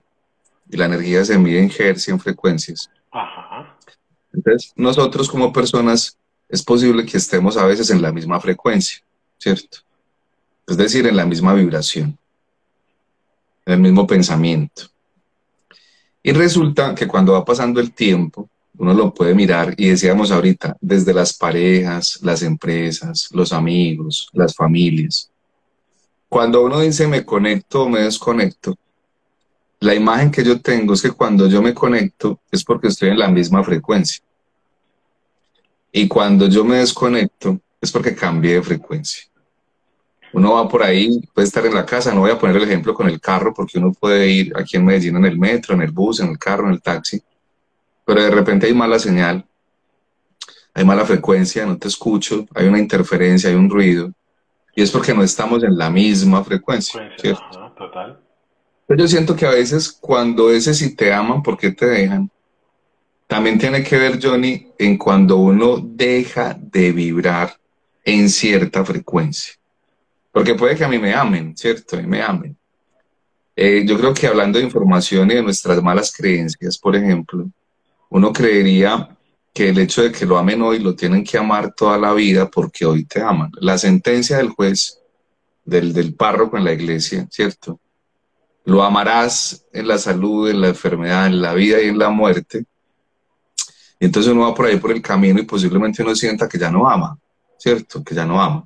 y 0.70 0.76
la 0.76 0.86
energía 0.86 1.24
se 1.24 1.38
mide 1.38 1.60
en 1.60 1.70
hertz 1.76 2.08
y 2.08 2.10
en 2.12 2.20
frecuencias, 2.20 2.90
entonces 4.32 4.72
nosotros 4.76 5.28
como 5.28 5.52
personas 5.52 6.16
es 6.48 6.62
posible 6.62 7.04
que 7.04 7.16
estemos 7.16 7.56
a 7.56 7.66
veces 7.66 7.90
en 7.90 8.00
la 8.00 8.12
misma 8.12 8.40
frecuencia, 8.40 8.98
¿cierto? 9.38 9.78
Es 10.66 10.76
decir, 10.76 11.06
en 11.06 11.16
la 11.16 11.26
misma 11.26 11.54
vibración 11.54 12.16
el 13.66 13.80
mismo 13.80 14.06
pensamiento. 14.06 14.84
Y 16.22 16.32
resulta 16.32 16.94
que 16.94 17.06
cuando 17.06 17.32
va 17.32 17.44
pasando 17.44 17.80
el 17.80 17.92
tiempo, 17.92 18.48
uno 18.80 18.94
lo 18.94 19.12
puede 19.12 19.34
mirar 19.34 19.74
y 19.76 19.90
decíamos 19.90 20.30
ahorita, 20.30 20.76
desde 20.80 21.12
las 21.12 21.34
parejas, 21.34 22.18
las 22.22 22.42
empresas, 22.42 23.28
los 23.30 23.52
amigos, 23.52 24.30
las 24.32 24.54
familias. 24.54 25.30
Cuando 26.28 26.64
uno 26.64 26.80
dice 26.80 27.06
me 27.06 27.24
conecto 27.24 27.82
o 27.82 27.88
me 27.88 28.00
desconecto, 28.00 28.74
la 29.80 29.94
imagen 29.94 30.30
que 30.30 30.42
yo 30.42 30.60
tengo 30.60 30.94
es 30.94 31.02
que 31.02 31.10
cuando 31.10 31.46
yo 31.46 31.60
me 31.60 31.74
conecto 31.74 32.40
es 32.50 32.64
porque 32.64 32.88
estoy 32.88 33.10
en 33.10 33.18
la 33.18 33.28
misma 33.28 33.62
frecuencia. 33.62 34.22
Y 35.92 36.08
cuando 36.08 36.46
yo 36.48 36.64
me 36.64 36.78
desconecto 36.78 37.60
es 37.80 37.92
porque 37.92 38.14
cambié 38.14 38.54
de 38.54 38.62
frecuencia 38.62 39.30
uno 40.32 40.54
va 40.54 40.68
por 40.68 40.82
ahí, 40.82 41.20
puede 41.34 41.48
estar 41.48 41.66
en 41.66 41.74
la 41.74 41.84
casa, 41.84 42.14
no 42.14 42.20
voy 42.20 42.30
a 42.30 42.38
poner 42.38 42.56
el 42.56 42.62
ejemplo 42.62 42.94
con 42.94 43.08
el 43.08 43.20
carro, 43.20 43.52
porque 43.52 43.78
uno 43.78 43.92
puede 43.92 44.28
ir 44.28 44.52
aquí 44.56 44.76
en 44.76 44.84
Medellín 44.84 45.16
en 45.16 45.24
el 45.24 45.38
metro, 45.38 45.74
en 45.74 45.82
el 45.82 45.90
bus, 45.90 46.20
en 46.20 46.28
el 46.28 46.38
carro, 46.38 46.66
en 46.66 46.74
el 46.74 46.82
taxi, 46.82 47.20
pero 48.10 48.24
de 48.24 48.30
repente 48.32 48.66
hay 48.66 48.74
mala 48.74 48.98
señal, 48.98 49.46
hay 50.74 50.84
mala 50.84 51.06
frecuencia, 51.06 51.64
no 51.64 51.78
te 51.78 51.86
escucho, 51.86 52.44
hay 52.56 52.66
una 52.66 52.80
interferencia, 52.80 53.48
hay 53.48 53.54
un 53.54 53.70
ruido, 53.70 54.12
y 54.74 54.82
es 54.82 54.90
porque 54.90 55.14
no 55.14 55.22
estamos 55.22 55.62
en 55.62 55.78
la 55.78 55.90
misma 55.90 56.42
frecuencia, 56.42 57.08
¿cierto? 57.16 57.72
total. 57.78 58.18
Pero 58.88 59.02
yo 59.02 59.06
siento 59.06 59.36
que 59.36 59.46
a 59.46 59.50
veces 59.50 59.92
cuando 59.92 60.50
ese 60.50 60.74
si 60.74 60.96
te 60.96 61.12
aman, 61.12 61.40
¿por 61.40 61.56
qué 61.56 61.70
te 61.70 61.86
dejan? 61.86 62.28
También 63.28 63.60
tiene 63.60 63.84
que 63.84 63.96
ver, 63.96 64.18
Johnny, 64.20 64.66
en 64.76 64.98
cuando 64.98 65.36
uno 65.36 65.78
deja 65.80 66.58
de 66.60 66.90
vibrar 66.90 67.56
en 68.04 68.28
cierta 68.28 68.84
frecuencia. 68.84 69.54
Porque 70.32 70.56
puede 70.56 70.74
que 70.74 70.84
a 70.84 70.88
mí 70.88 70.98
me 70.98 71.14
amen, 71.14 71.56
¿cierto? 71.56 71.96
A 71.96 72.00
mí 72.00 72.08
me 72.08 72.20
amen. 72.20 72.56
Eh, 73.54 73.84
yo 73.86 73.96
creo 73.96 74.12
que 74.12 74.26
hablando 74.26 74.58
de 74.58 74.64
información 74.64 75.30
y 75.30 75.34
de 75.34 75.44
nuestras 75.44 75.80
malas 75.80 76.12
creencias, 76.12 76.76
por 76.76 76.96
ejemplo, 76.96 77.48
uno 78.10 78.32
creería 78.32 79.16
que 79.52 79.68
el 79.68 79.78
hecho 79.78 80.02
de 80.02 80.12
que 80.12 80.26
lo 80.26 80.38
amen 80.38 80.62
hoy 80.62 80.78
lo 80.78 80.94
tienen 80.94 81.24
que 81.24 81.38
amar 81.38 81.74
toda 81.74 81.98
la 81.98 82.12
vida 82.12 82.48
porque 82.48 82.84
hoy 82.84 83.04
te 83.04 83.20
aman. 83.20 83.50
La 83.60 83.78
sentencia 83.78 84.36
del 84.36 84.50
juez, 84.50 85.00
del, 85.64 85.92
del 85.92 86.14
párroco 86.14 86.56
en 86.56 86.64
la 86.64 86.72
iglesia, 86.72 87.26
¿cierto? 87.30 87.80
Lo 88.64 88.82
amarás 88.82 89.66
en 89.72 89.88
la 89.88 89.98
salud, 89.98 90.48
en 90.48 90.60
la 90.60 90.68
enfermedad, 90.68 91.26
en 91.26 91.40
la 91.40 91.54
vida 91.54 91.80
y 91.80 91.88
en 91.88 91.98
la 91.98 92.10
muerte. 92.10 92.64
Y 93.98 94.06
entonces 94.06 94.32
uno 94.32 94.42
va 94.42 94.54
por 94.54 94.66
ahí 94.66 94.76
por 94.76 94.92
el 94.92 95.02
camino 95.02 95.40
y 95.40 95.44
posiblemente 95.44 96.02
uno 96.02 96.14
sienta 96.14 96.48
que 96.48 96.58
ya 96.58 96.70
no 96.70 96.88
ama, 96.88 97.18
¿cierto? 97.58 98.02
Que 98.02 98.14
ya 98.14 98.24
no 98.24 98.40
ama 98.40 98.64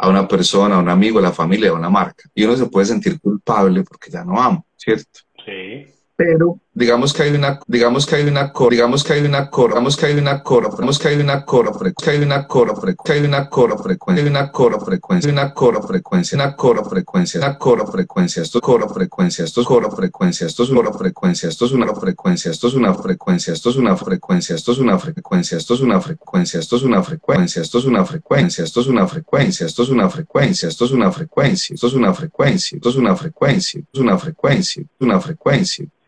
a 0.00 0.08
una 0.08 0.28
persona, 0.28 0.76
a 0.76 0.78
un 0.78 0.88
amigo, 0.88 1.18
a 1.18 1.22
la 1.22 1.32
familia, 1.32 1.70
a 1.70 1.74
una 1.74 1.90
marca. 1.90 2.28
Y 2.32 2.44
uno 2.44 2.56
se 2.56 2.66
puede 2.66 2.86
sentir 2.86 3.20
culpable 3.20 3.82
porque 3.82 4.10
ya 4.10 4.24
no 4.24 4.40
amo, 4.40 4.64
¿cierto? 4.76 5.20
Sí 5.44 5.98
pero 6.18 6.58
digamos 6.78 7.12
que 7.12 7.24
hay 7.24 7.34
una 7.34 7.58
digamos 7.66 8.06
que 8.06 8.14
hay 8.14 8.28
una 8.28 8.52
cor 8.52 8.70
digamos 8.70 9.02
que 9.02 9.12
hay 9.14 9.24
una 9.24 9.50
cor 9.50 9.70
digamos 9.70 9.96
que 9.96 10.06
hay 10.06 10.16
una 10.16 10.42
cor 10.44 10.70
digamos 10.70 10.98
que 11.00 11.08
hay 11.08 11.20
una 11.20 11.44
cor 11.44 11.94
que 11.96 12.10
hay 12.10 12.22
una 12.22 12.46
cor 12.46 12.94
que 12.94 13.12
hay 13.12 13.20
una 13.24 13.50
cor 13.50 13.82
frecuencia 13.82 14.28
una 14.30 14.52
cor 14.52 14.80
frecuencia 14.80 15.28
una 15.32 15.52
cor 15.52 15.82
frecuencia 15.84 16.36
una 16.36 16.56
cor 16.56 16.88
frecuencia 16.88 17.40
una 17.40 17.58
cor 17.58 17.92
frecuencia 17.92 18.42
esto 18.42 18.58
es 18.58 18.62
cor 18.62 18.88
frecuencia 18.94 19.44
esto 19.44 19.60
es 19.60 19.66
cor 19.66 19.92
frecuencia 19.96 20.46
esto 20.46 20.62
es 20.62 20.70
una 20.70 20.92
frecuencia 20.92 21.48
esto 21.48 21.64
es 21.66 21.72
una 21.72 21.94
frecuencia 21.94 22.50
esto 22.52 22.68
es 22.68 22.74
una 22.74 22.94
frecuencia 22.94 23.52
esto 23.52 23.68
es 23.68 23.76
una 23.76 23.88
frecuencia 23.98 25.56
esto 25.56 25.74
es 25.74 25.82
una 25.82 25.98
frecuencia 25.98 26.60
esto 26.60 26.76
es 26.76 26.82
una 26.84 27.02
frecuencia 27.02 27.60
esto 27.60 27.76
es 27.78 27.84
una 27.84 28.04
frecuencia 28.04 28.62
esto 28.62 28.88
es 28.88 28.94
una 28.94 28.94
frecuencia 28.94 29.64
esto 29.66 29.82
es 29.82 29.88
una 29.88 30.10
frecuencia 30.10 30.68
esto 30.68 30.82
es 30.82 30.90
una 30.90 30.92
frecuencia 30.92 30.92
esto 30.92 30.92
es 30.92 30.92
una 30.92 31.12
frecuencia 31.12 31.74
esto 31.74 31.86
es 31.86 31.94
una 31.94 32.14
frecuencia 32.14 32.78
esto 32.78 32.88
es 32.88 32.96
una 32.96 33.16
frecuencia 33.16 33.80
esto 33.80 34.00
es 34.00 34.00
una 34.00 34.18
frecuencia 34.18 34.82
una 35.00 35.20
frecuencia 35.20 35.84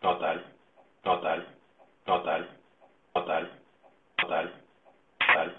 total, 0.00 0.44
total, 1.02 1.46
total, 2.04 2.48
total, 3.14 3.50
total, 4.16 4.52
total, 5.18 5.54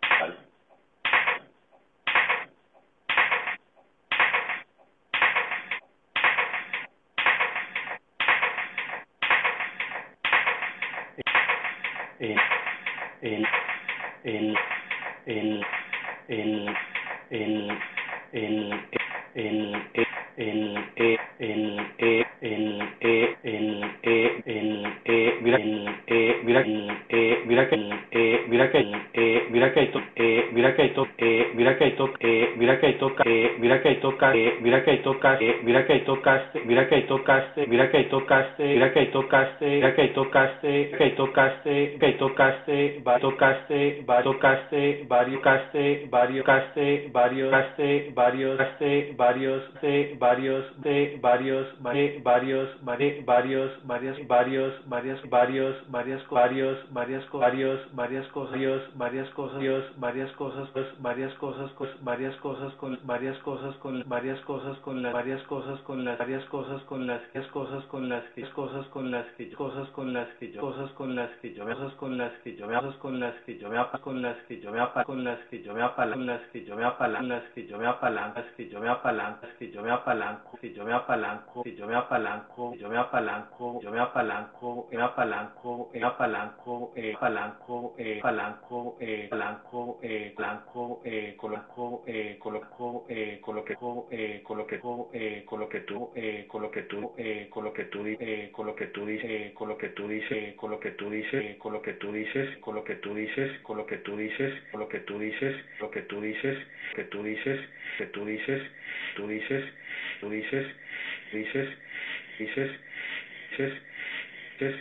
total. 0.00 0.38
El, 12.20 12.36
el, 13.22 13.46
el, 14.24 14.58
el, 15.26 15.64
el, 16.28 16.28
el, 16.28 16.76
el, 17.30 17.78
el, 18.32 18.72
el, 18.72 18.72
el, 19.34 19.90
el, 19.94 20.07
el, 20.38 20.78
el, 20.96 21.80
E, 21.98 22.26
el, 22.40 22.82
E, 22.98 23.36
el, 23.42 23.84
E, 25.04 25.38
mira, 25.42 25.58
el, 25.58 25.88
E, 26.06 26.40
mira, 26.42 26.60
el, 26.60 26.90
E, 27.00 27.44
mira 27.48 27.68
que 27.68 27.74
el, 27.74 27.92
E, 28.08 28.44
mira 28.48 28.70
que 28.70 28.78
el, 28.78 28.94
E, 29.12 29.46
mira 29.50 29.72
que 29.72 29.88
E, 30.14 30.50
mira 30.52 30.74
que 30.76 30.80
hay 30.82 30.92
E, 31.18 31.52
mira 31.54 31.76
que 31.76 31.84
E, 32.20 32.54
mira 32.56 32.78
que 32.78 32.92
toca, 32.92 33.24
E, 33.24 33.56
mira 33.58 33.82
que 33.82 33.94
toca, 33.94 34.32
E, 34.34 34.54
mira 34.60 34.84
que 34.84 34.96
toca, 34.96 35.38
E, 35.40 35.58
mira 35.62 35.86
que 35.86 35.98
tocaste, 36.00 36.60
mira 36.64 36.88
que 36.88 37.00
tocaste, 37.02 37.66
mira 37.66 37.88
que 37.88 38.04
tocaste, 38.04 38.66
mira 38.66 38.92
que 38.92 39.06
tocaste, 39.06 39.70
mira 39.76 39.94
que 39.94 40.08
tocaste, 40.08 40.90
que 40.96 41.10
tocaste, 41.10 41.96
que 41.98 42.12
tocaste, 42.12 43.02
va 43.06 43.18
tocaste, 43.18 44.04
va 44.08 44.22
tocaste, 44.22 45.04
varios 45.08 45.42
caste, 45.42 46.06
varios 46.08 46.44
caste, 46.44 47.08
varios 47.10 47.50
caste, 47.50 48.10
varios 48.14 48.56
caste, 48.58 49.14
varios 49.16 49.80
de, 49.80 50.16
varios 50.28 50.82
de, 50.82 51.18
varios 51.22 51.66
de, 51.82 52.20
varios, 52.22 52.68
varios, 52.84 53.24
varios, 53.24 53.86
varias, 53.86 54.26
varios, 54.28 54.88
varias, 54.88 55.30
varios, 55.30 55.90
varias, 55.90 56.28
varios, 56.28 56.78
varias, 56.92 57.24
varios, 57.32 57.80
varias 57.94 59.30
cosas, 59.30 59.62
varias 59.96 60.30
cosas, 60.32 60.68
varias 61.00 61.34
cosas, 61.34 61.72
varias 61.72 61.74
cosas, 61.74 62.04
varias 62.04 62.36
cosas 62.36 62.72
con 62.74 62.98
varias 63.04 63.38
cosas 63.38 63.74
con 63.76 64.04
varias 64.06 64.40
cosas 64.40 64.78
con 64.78 65.02
las 65.02 65.12
varias 65.12 65.42
cosas 65.44 65.80
con 65.80 66.04
las 66.04 66.18
varias 66.18 66.44
cosas 66.46 66.82
con 66.82 67.06
las 67.06 67.22
cosas 67.48 67.84
con 67.86 68.08
las 68.08 68.24
cosas 68.48 68.86
con 68.86 69.10
las 69.10 69.26
que 69.34 69.50
cosas 69.58 69.90
con 69.92 70.12
las 70.12 70.28
que 70.28 70.42
yo 70.42 70.60
cosas 70.60 70.90
con 70.90 71.14
las 71.14 71.30
que 71.38 71.52
yo 71.52 71.60
cosas 71.60 71.88
con 71.88 72.16
las 72.16 72.32
que 72.42 72.56
yo 72.56 72.62
cosas 72.66 72.96
con 73.00 73.16
las 73.16 73.40
que 73.44 73.46
yo 73.46 73.68
me 73.68 73.84
con 74.04 74.22
las 74.22 74.32
que 74.42 74.58
yo 74.58 74.72
me 74.72 75.02
con 75.04 75.24
las 75.24 75.38
que 75.48 75.62
yo 75.62 75.72
me 75.72 75.82
apalanco 75.82 76.24
las 76.24 76.40
que 76.50 76.64
yo 76.64 76.76
me 76.76 76.84
apalanco 76.84 77.28
las 77.28 77.44
que 77.54 77.66
yo 77.66 77.78
me 77.78 77.86
apalanco 77.86 78.40
que 78.56 78.68
yo 78.68 78.80
me 78.80 78.88
apalanco 78.88 79.46
que 79.58 79.70
yo 79.70 79.70
que 79.70 79.70
yo 79.72 79.82
me 79.82 79.90
si 80.60 80.72
yo 80.72 80.84
me 80.84 80.92
apalanco, 80.92 81.62
si 81.62 81.76
yo 81.76 81.86
me 81.86 81.94
apalanco, 81.94 82.74
yo 82.74 82.88
me 82.88 82.96
apalanco, 82.98 83.80
yo 83.80 83.90
me 83.90 84.00
apalanco, 84.00 84.88
me 84.90 85.00
apalanco, 85.00 85.90
me 85.92 86.02
apalanco, 86.02 86.92
eh, 86.96 87.14
apalanco, 87.14 87.94
eh, 87.96 88.18
apalanco, 88.18 88.96
eh, 89.00 89.26
apalanco, 89.26 89.98
eh, 90.02 90.34
blanco, 90.36 91.00
eh, 91.04 91.34
coloco, 91.36 92.02
eh, 92.06 92.36
coloco, 92.38 93.04
eh, 93.06 93.38
coloquejo, 93.40 94.06
eh, 94.10 94.42
coloquejo, 94.44 95.08
eh, 95.12 95.44
coloquetú, 95.46 96.10
eh, 96.14 96.46
coloquetú, 96.48 97.12
eh, 97.16 97.48
coloquetú, 97.48 98.14
eh, 98.18 98.50
coloquetú, 98.52 99.06
eh, 99.08 99.52
coloquetú, 99.54 100.08
dice, 100.08 100.54
coloquetú, 100.56 101.10
dice, 101.10 101.56
coloquetú, 101.56 102.10
dices, 102.10 102.58
coloquetú, 102.60 103.14
dices, 103.14 103.58
coloquetú, 103.62 104.16
dices, 104.16 104.62
coloquetú, 104.70 105.18
dices, 105.20 105.54
lo 105.80 105.90
que 105.90 106.00
tú 106.00 106.20
dices, 106.20 106.58
que 106.94 107.04
tú 107.04 107.22
dices, 107.22 107.60
que 107.96 108.06
tú 108.06 108.24
dices, 108.24 108.62
tú 109.16 109.28
dices, 109.28 109.64
dices 110.22 110.66
dices 111.32 111.68
dices 112.38 112.70
dices 113.50 113.72
dices 114.58 114.74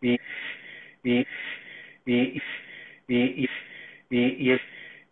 y 0.00 0.18
y 1.02 1.26
y 2.06 2.42
y 3.06 3.16
y 3.16 3.48
y 4.10 4.50
el 4.50 4.60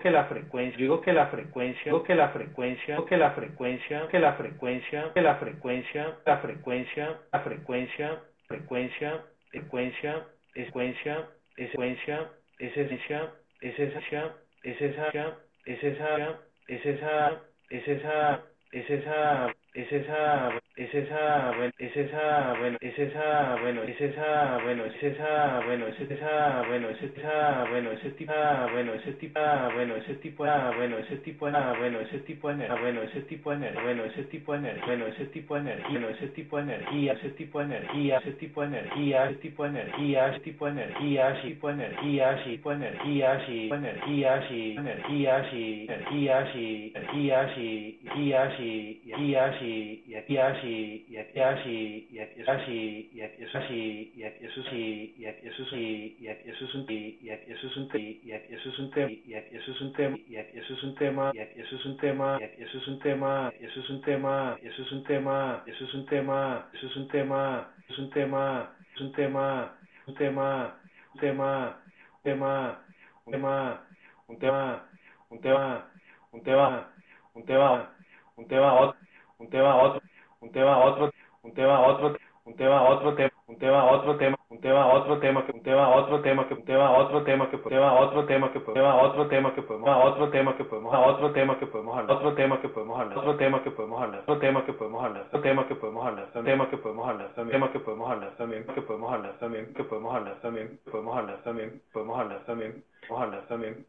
que 0.03 1.12
la 1.12 1.28
frecuencia 1.28 1.92
que 2.05 2.14
la 2.14 2.28
frecuencia 2.28 4.05
que 4.11 4.18
la 4.18 4.32
frecuencia 4.32 5.11
que 5.12 5.20
la 5.20 5.34
frecuencia 5.36 6.12
la 6.26 7.40
frecuencia 7.40 7.84
secuencia, 7.85 8.22
frecuencia, 8.47 9.24
secuencia, 9.53 10.26
secuencia, 10.55 11.28
secuencia, 11.57 12.30
es 12.61 12.76
esencia, 12.76 13.32
es 13.61 13.78
esencia, 13.78 14.35
es 14.62 14.80
esa, 14.80 15.37
es 15.66 15.85
esa, 15.85 16.41
es 16.68 16.87
esa, 16.87 17.43
es 17.70 17.89
esa, 17.89 18.45
es 18.72 18.91
esa, 18.91 19.55
es 19.74 19.93
esa, 19.93 20.61
bueno, 20.77 21.72
es 21.79 21.97
esa, 21.97 22.55
bueno, 22.59 22.79
es 22.81 22.99
esa, 22.99 23.55
bueno, 23.61 23.83
es 23.85 24.01
esa, 24.01 24.59
bueno, 24.64 24.85
es 24.85 25.03
esa, 25.03 25.61
bueno, 25.64 25.87
es 25.87 26.03
esa, 26.03 26.64
bueno, 26.66 26.89
es 26.91 27.03
esa, 27.03 27.64
bueno, 27.70 27.93
ese 27.93 28.11
tipo, 28.11 28.33
bueno, 28.72 28.93
ese 28.95 29.12
tipo, 29.12 29.41
bueno, 29.75 29.95
ese 29.97 30.14
tipo, 30.16 30.45
bueno, 30.77 30.97
ese 30.99 31.16
tipo, 31.18 31.47
bueno, 31.79 32.01
ese 32.01 32.18
tipo 32.18 32.49
de 32.49 32.55
energía, 32.55 32.81
bueno, 32.81 33.03
ese 33.03 33.20
tipo 33.22 33.51
de 33.53 33.57
energía, 33.59 33.83
bueno, 33.85 34.07
ese 34.07 34.25
tipo 34.25 34.53
de 34.55 34.59
energía, 34.59 34.87
bueno, 34.87 35.07
ese 35.07 35.27
tipo 35.27 35.55
de 35.55 35.61
energía, 35.62 35.91
bueno, 35.93 36.09
ese 36.09 36.29
tipo 36.29 36.57
de 36.59 36.64
energía, 36.64 37.12
ese 37.12 37.31
tipo 37.31 37.61
de 37.61 37.64
energía, 37.66 38.18
ese 38.18 38.33
tipo 38.33 38.62
de 38.62 38.68
energía, 38.68 39.27
ese 39.27 39.39
tipo 39.39 39.62
de 39.64 39.70
energía, 39.70 40.27
ese 40.27 40.41
tipo 40.41 40.66
de 40.66 40.72
energía, 40.72 41.20
ese 41.25 41.31
tipo 41.31 41.51
de 41.51 41.75
energía, 41.93 42.35
ese 42.35 42.51
tipo 42.51 42.70
de 42.70 42.77
energía, 42.77 43.37
ese 43.37 43.55
tipo 43.55 43.75
de 43.75 43.87
energía, 43.87 44.25
ese 44.45 44.75
energías 44.75 45.55
y 45.55 45.87
energías 45.87 46.57
y 46.57 46.93
energías 46.95 47.59
y 47.59 47.99
energías 48.03 48.61
y 48.61 48.95
y 49.05 49.35
así 49.35 50.05
y 50.07 50.14
aquí 50.14 50.39
así 50.64 51.06
y 51.08 51.16
aquí 51.16 51.40
así 51.40 52.08
y 52.10 52.18
aquí 52.18 52.42
así 52.46 53.10
y 53.12 53.20
eso 53.20 53.58
así 53.58 54.12
y 54.16 54.22
aquí 54.22 54.44
eso 54.44 54.62
sí 54.70 55.14
y 55.16 55.26
aquí 55.26 55.46
eso 55.46 55.64
sí 55.70 56.18
y 56.20 56.28
aquí 56.28 56.50
es 56.50 56.66
un 56.66 56.86
y 56.90 57.30
aquí 57.30 57.44
es 57.44 57.70
un 57.70 57.90
y 58.24 59.34
aquí 59.34 59.54
es 59.56 59.68
un 59.80 59.92
tema 59.92 60.16
y 60.24 60.34
aquí 60.34 60.58
es 60.58 60.82
un 60.82 60.94
tema 60.94 61.30
y 61.34 61.38
es 61.38 61.86
un 61.86 61.96
tema 61.98 62.38
y 62.40 62.44
aquí 62.44 62.62
es 62.62 62.88
un 62.88 62.98
tema 63.00 63.52
y 63.60 63.64
aquí 63.64 63.72
es 63.82 63.90
un 63.90 64.00
tema 64.00 64.56
eso 64.62 64.82
es 64.82 64.92
un 64.92 65.04
tema 65.04 65.62
eso 65.66 65.84
es 65.84 65.94
un 65.94 66.06
tema 66.06 66.66
eso 66.72 66.86
es 66.86 66.96
un 66.96 67.08
tema 67.08 67.50
eso 67.84 67.98
es 67.98 67.98
un 67.98 68.10
tema 68.10 68.72
es 68.94 69.00
un 69.00 69.12
tema 69.12 69.76
es 70.04 70.08
un 70.08 70.14
tema 70.14 70.14
un 70.14 70.14
tema 70.14 70.76
un 71.14 71.20
tema 71.20 71.78
un 72.14 72.20
tema 72.20 72.80
un 73.26 73.32
tema 73.32 73.80
un 74.28 74.38
tema 74.38 74.88
un 75.28 75.40
tema 75.40 75.86
un 76.32 76.42
tema 76.42 76.90
un 77.34 77.44
tema 77.44 77.90
un 78.36 78.46
tema 78.48 78.94
un 79.38 79.50
tema 79.50 79.76
otro, 79.82 80.00
un 80.45 80.53
tema 80.53 80.78
otro, 80.78 81.11
un 81.42 81.55
tema 81.55 81.80
otro, 81.80 82.16
un 82.45 82.55
tema 82.55 82.82
otro 82.84 83.14
tema, 83.14 83.32
un 83.47 83.59
tema 83.59 83.84
otro 83.90 84.16
tema, 84.18 84.38
un 84.51 84.61
tema 84.61 84.92
otro 84.92 85.18
tema 85.18 85.47
que 85.47 85.53
un 85.53 85.62
tema 85.62 85.88
otro 85.88 86.20
tema 86.20 86.47
que 86.47 86.55
un 86.55 86.64
tema 86.64 86.92
otro 86.92 87.22
tema 87.24 87.49
que 87.49 87.57
tema 87.57 87.95
otro 87.95 88.24
tema 88.26 88.53
que 88.53 88.61
tema 88.61 88.95
otro 89.01 89.28
tema 89.28 89.55
que 89.55 89.62
podemos 89.62 89.88
otro 90.05 90.28
tema 90.28 90.55
que 90.55 90.64
podemos 90.64 90.95
otro 90.95 91.32
tema 91.32 91.59
que 91.59 91.66
podemos 91.66 91.97
hablar 91.97 92.16
otro 92.18 92.34
tema 92.34 92.61
que 92.61 92.68
podemos 92.68 92.99
hablar 92.99 93.18
otro 93.18 93.36
tema 93.36 93.61
que 93.61 93.70
podemos 93.70 94.01
hablar 94.01 94.18
otro 94.26 94.36
tema 94.36 94.62
que 94.62 94.74
podemos 94.74 95.03
hablar 95.03 95.24
otro 95.24 95.49
tema 95.49 95.66
que 95.66 95.74
podemos 95.74 96.05
hablar 96.05 96.24
otro 96.28 96.36
tema 96.36 96.68
que 96.68 96.76
podemos 96.76 97.09
hablar 97.09 97.28
también 97.32 97.55
tema 97.55 97.72
que 97.72 97.78
podemos 97.78 98.11
hablar 98.11 98.36
también 98.36 98.64
que 98.74 98.82
podemos 98.82 99.12
hablar 99.12 99.36
también 99.38 99.74
que 99.74 99.84
podemos 99.84 100.14
hablar 100.14 100.40
también 100.40 100.80
podemos 100.92 101.16
hablar 101.16 101.42
también 101.42 101.82
podemos 101.92 102.18
hablar 102.20 102.45
también 102.45 102.84
podemos 103.07 103.22
hablar 103.22 103.47
también 103.49 103.86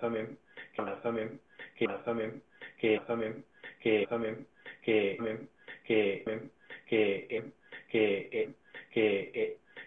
también 0.00 0.38
que 0.74 0.80
hablar 0.80 1.02
también 1.02 1.40
que 1.78 1.86
también 2.04 2.42
que 2.80 2.98
también 3.06 3.44
que 3.82 4.06
también 4.06 4.46
que 4.82 5.16
que 5.18 5.53
que 5.84 6.24
que 6.88 7.26
que 7.28 7.54
que 7.90 8.54
que 8.92 9.34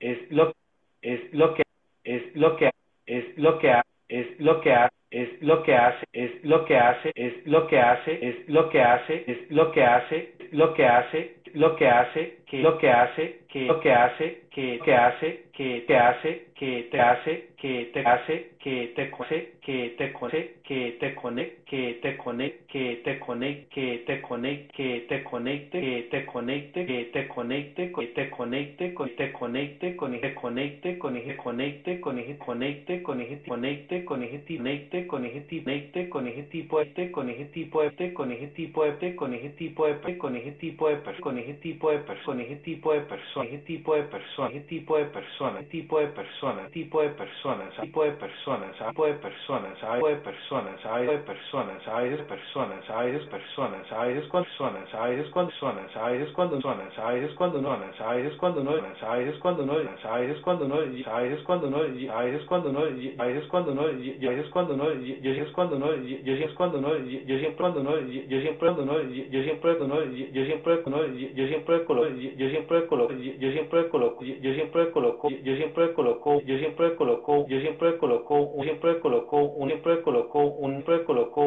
es 0.00 0.30
lo, 0.30 0.54
es 1.02 1.32
lo 1.32 1.54
que, 1.54 1.62
es 2.04 2.36
lo 2.36 2.56
que, 2.56 2.70
es 3.06 3.38
lo 3.38 3.58
que, 3.58 3.80
es 4.10 4.40
lo 4.40 4.60
que 4.60 4.72
hace, 4.72 4.88
es 5.10 5.42
lo 5.42 5.62
que 5.62 5.74
hace, 5.74 6.06
es 6.12 6.44
lo 6.44 6.64
que 6.64 6.76
hace, 6.76 7.12
es 7.16 7.46
lo 7.46 7.66
que 7.66 7.78
hace, 7.78 8.30
es 8.30 8.48
lo 8.48 8.68
que 8.70 8.82
hace, 8.82 9.24
es 9.26 9.50
lo 9.50 9.72
que 9.72 9.84
hace, 9.84 10.34
lo 10.52 10.74
que 10.74 10.86
hace, 10.86 11.36
lo 11.54 11.76
que 11.76 11.88
hace, 11.88 12.38
lo 12.52 12.78
que 12.78 12.90
hace, 12.90 13.40
que 13.48 13.66
que 13.82 13.92
hace, 13.92 14.42
que 14.50 14.78
que 14.84 14.94
hace, 14.94 15.44
que 15.54 15.84
te 15.86 15.96
hace, 15.96 16.44
que 16.54 16.84
te 16.90 17.00
hace, 17.00 17.48
que 17.56 17.90
te 17.92 18.00
hace, 18.00 18.50
que 18.58 18.82
te 18.92 19.10
hace, 19.10 19.54
que 19.62 19.94
te 19.96 20.12
hace, 20.12 20.58
que 20.62 20.92
te 21.00 21.14
conecte, 21.14 21.62
que 21.64 21.94
te 22.00 22.16
conecte, 22.16 22.66
que 22.68 22.96
te 23.02 23.18
conecte, 23.18 23.68
que 23.72 23.98
te 23.98 24.20
conecte, 24.20 24.68
que 24.72 25.00
te 25.08 25.22
conecte, 25.22 25.86
que 25.90 26.02
te 26.10 26.24
conecte, 26.26 26.86
que 26.86 27.04
te 27.12 27.26
conecte, 27.26 27.94
que 27.94 28.04
te 28.04 28.30
conecte, 28.30 28.94
que 28.94 29.06
te 29.16 29.32
conecte, 29.32 29.94
con 29.96 30.14
ese 30.14 30.34
conecte, 30.34 30.98
con 30.98 31.16
ese 31.16 31.36
conecte, 31.36 32.00
con 32.00 32.18
ese 32.18 32.36
conecte, 32.36 33.02
con 33.02 33.22
ese 33.22 33.42
conecte, 33.44 34.04
con 34.04 34.22
ese 34.22 34.42
conecte, 34.42 35.06
con 35.06 35.24
ese 35.24 35.42
conecte, 35.46 36.08
con 36.08 36.26
ese 36.26 36.42
tipo 36.42 36.80
este, 36.80 37.10
con 37.10 37.28
ese 37.30 37.44
tipo 37.44 37.82
este, 37.82 38.12
con 38.12 38.30
ese 38.30 38.44
tipo 38.46 38.84
este, 38.84 39.14
con 39.14 39.32
ese 39.34 39.48
tipo 39.60 39.86
de 39.86 40.06
con 40.16 40.34
ese 40.34 40.50
tipo 40.52 40.88
de 40.88 41.00
con 41.20 41.38
ese 41.38 41.54
tipo 41.54 41.90
de 41.90 41.98
con 42.24 42.40
ese 42.40 42.56
tipo 42.56 42.92
de 42.92 43.00
persona 43.00 43.37
persona, 43.38 43.50
qué 43.50 43.58
tipo 43.58 43.94
de 43.94 44.02
persona, 44.04 44.50
qué 44.50 44.60
tipo 44.60 44.96
de 44.96 45.04
persona, 45.06 45.58
qué 45.60 45.66
tipo 45.66 46.00
de 46.00 46.06
persona, 46.08 46.68
tipo 46.70 47.02
de 47.02 47.08
personas, 47.10 47.74
tipo 47.80 48.02
de 48.02 48.12
personas, 48.12 48.76
tipo 48.76 49.06
de 49.06 49.14
personas, 49.14 49.78
tipo 49.78 49.94
de 49.94 49.94
personas, 49.94 49.94
tipo 49.94 50.08
de 50.08 50.16
personas, 50.16 50.84
a 50.84 50.98
veces 50.98 51.20
personas, 51.22 51.88
a 51.88 52.02
veces 52.02 52.20
personas, 52.26 52.90
a 52.90 53.02
veces 53.04 53.26
personas, 53.26 53.92
a 53.92 54.04
veces 54.06 54.26
personas, 54.28 54.94
a 54.94 55.06
veces 55.06 55.30
cuando 55.30 55.50
zonas, 55.52 55.96
a 55.96 56.10
veces 56.10 56.30
cuando 56.34 56.58
no, 56.58 56.70
a 56.70 57.12
veces 57.12 57.32
cuando 57.36 57.60
no, 57.60 57.70
a 57.70 58.14
veces 58.16 58.36
cuando 58.36 58.62
no, 58.62 58.72
a 58.72 59.16
veces 59.16 59.38
cuando 59.40 59.64
no, 59.64 59.72
a 59.72 60.18
veces 60.18 60.40
cuando 60.42 60.66
no, 60.66 60.74
a 60.74 61.22
veces 61.22 61.42
cuando 61.44 61.68
no, 61.68 61.78
a 61.78 62.22
veces 62.22 62.44
cuando 62.46 62.72
no, 62.72 62.80
a 62.82 63.26
veces 63.26 64.48
cuando 64.50 64.74
no, 64.76 64.92
yo 65.10 65.34
siempre 65.34 65.52
cuando 65.52 65.76
no, 65.76 65.94
yo 65.94 66.36
siempre 66.36 66.54
cuando 66.54 66.78
no, 66.78 66.96
yo 66.96 67.38
siempre 67.38 67.54
cuando 67.56 67.82
no, 67.82 67.98
yo 67.98 68.40
siempre 68.40 68.66
cuando 68.66 68.84
no, 68.84 69.00
yo 69.00 69.42
siempre 69.42 69.76
cuando 69.76 69.86
no, 69.86 70.02
yo 70.04 70.44
siempre 70.44 70.80
cuando 70.82 70.96
no, 70.96 71.06
yo 71.34 71.46
siempre 71.46 71.84
coloco, 71.84 72.08
yo 72.08 72.26
siempre 72.26 72.26
coloco, 72.26 72.34
yo 72.36 72.48
siempre 72.50 72.86
coloco, 72.86 73.14
yo 73.38 73.52
siempre 73.52 73.88
coloco, 73.88 74.24
yo 74.24 74.54
siempre 74.54 74.90
coloco, 74.90 75.28
yo 75.28 75.56
siempre 75.56 75.92
coloco, 75.92 76.40
yo 76.40 76.58
siempre 76.58 76.96
coloco, 76.96 77.46
siempre 77.48 77.98
coloco, 77.98 78.36
un 78.46 78.64
siempre 78.64 79.00
coloco, 79.00 79.38
un 79.42 79.68
siempre 79.68 80.02
coloco, 80.02 80.40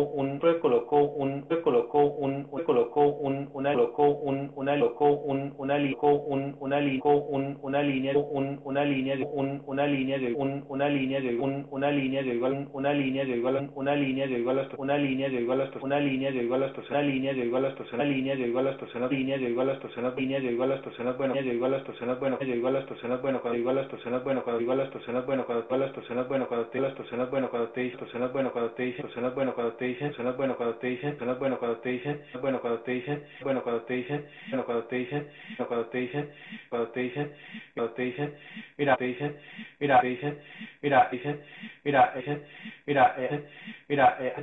un 0.04 0.28
siempre 0.28 0.60
coloco, 0.60 1.02
un 1.04 1.32
siempre 1.34 1.62
coloco, 1.62 2.04
un 2.04 2.42
colocó 2.64 3.02
un 3.20 3.50
una 3.54 3.74
colocó 3.74 4.04
un 4.04 4.52
una 4.56 4.76
loco 4.76 5.06
un 5.12 5.54
una 5.58 5.78
lico 5.78 6.08
un 6.08 6.56
una 6.60 6.80
lico 6.80 7.16
un 7.16 7.58
una 7.62 7.82
línea 7.82 8.18
un 8.18 8.60
una 8.62 8.74
línea 8.74 9.16
un 9.34 9.62
una 9.66 9.86
línea 9.86 10.18
un 10.34 10.64
una 10.68 10.90
línea 10.90 11.22
un 11.32 11.68
una 11.70 11.92
línea 11.92 12.22
igual 12.22 12.68
una 12.72 12.94
línea 12.94 13.24
igual 13.24 13.70
una 13.74 13.94
línea 13.94 14.26
igual 14.26 14.70
una 14.78 14.98
línea 14.98 15.28
igual 15.28 15.70
una 15.82 16.00
línea 16.00 16.34
igual 16.38 16.72
una 16.78 16.96
línea 16.96 17.34
de 17.34 17.34
igual 17.36 17.74
una 17.82 18.04
línea 18.04 18.36
de 18.46 18.46
igual 18.46 18.64
las 18.66 18.78
personas 18.78 19.12
línea 19.12 19.36
igual 19.36 19.68
las 19.68 19.80
personas 19.80 20.16
línea 20.16 20.40
igual 20.40 20.70
las 20.70 20.82
personas 20.82 21.18
bueno 21.18 21.36
igual 21.40 21.71
las 21.72 21.84
personas 21.84 22.20
bueno 22.20 22.38
de 22.38 22.46
igual 22.46 22.74
las 22.74 22.86
personas 22.86 23.22
bueno 23.22 23.42
cuando 23.42 23.60
igual 23.60 23.76
las 23.76 23.88
personas 23.88 24.24
bueno 24.24 24.44
cuando 24.44 24.62
igual 24.62 24.78
las 24.78 24.90
personas 24.90 25.26
bueno 25.26 25.46
cuando 25.46 25.64
todas 25.66 25.82
las 25.82 25.92
personas 25.92 26.28
bueno 26.28 26.48
cuando 26.48 26.68
te 26.70 26.80
las 26.82 26.94
personas 26.94 27.30
bueno 27.32 27.50
cuando 27.50 27.70
te 27.72 27.82
dicen 27.82 28.00
personas 28.00 28.34
bueno 28.34 28.54
cuando 28.54 28.72
te 28.74 28.84
dicen 28.84 29.02
personas 29.02 29.36
bueno 29.36 29.56
cuando 29.56 29.74
te 29.76 29.86
dicen 29.86 30.08
personas 30.12 30.36
bueno 30.38 30.56
cuando 30.58 30.76
te 30.78 30.88
dicen 30.88 31.12
personas 31.12 31.40
bueno 31.40 31.60
cuando 31.60 31.80
te 31.80 31.90
dicen 31.90 32.22
bueno 32.42 32.62
cuando 32.62 32.80
te 32.82 32.92
dicen 32.92 33.24
bueno 33.44 33.64
cuando 33.64 33.82
te 33.84 33.94
dicen 33.94 34.26
bueno 34.50 34.64
cuando 34.66 34.86
te 34.86 34.96
dicen 34.98 35.28
bueno 35.50 35.68
cuando 35.68 35.86
te 35.90 35.98
dicen 36.00 36.30
cuando 36.70 36.88
te 36.92 37.00
dicen 37.02 37.32
cuando 37.76 37.94
te 37.94 38.02
dicen 38.02 38.34
mira 38.78 38.96
te 38.98 39.04
dicen 39.06 39.36
mira 39.80 40.02
te 40.02 40.08
dicen 40.08 40.40
mira 40.82 41.10
dicen 41.12 41.42
mira 41.84 42.12
dicen 42.16 42.44
mira 42.86 43.16
eh, 43.18 43.44
mira 43.88 44.18
eh, 44.20 44.34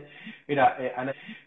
mira 0.46 0.76
eh, 0.78 0.92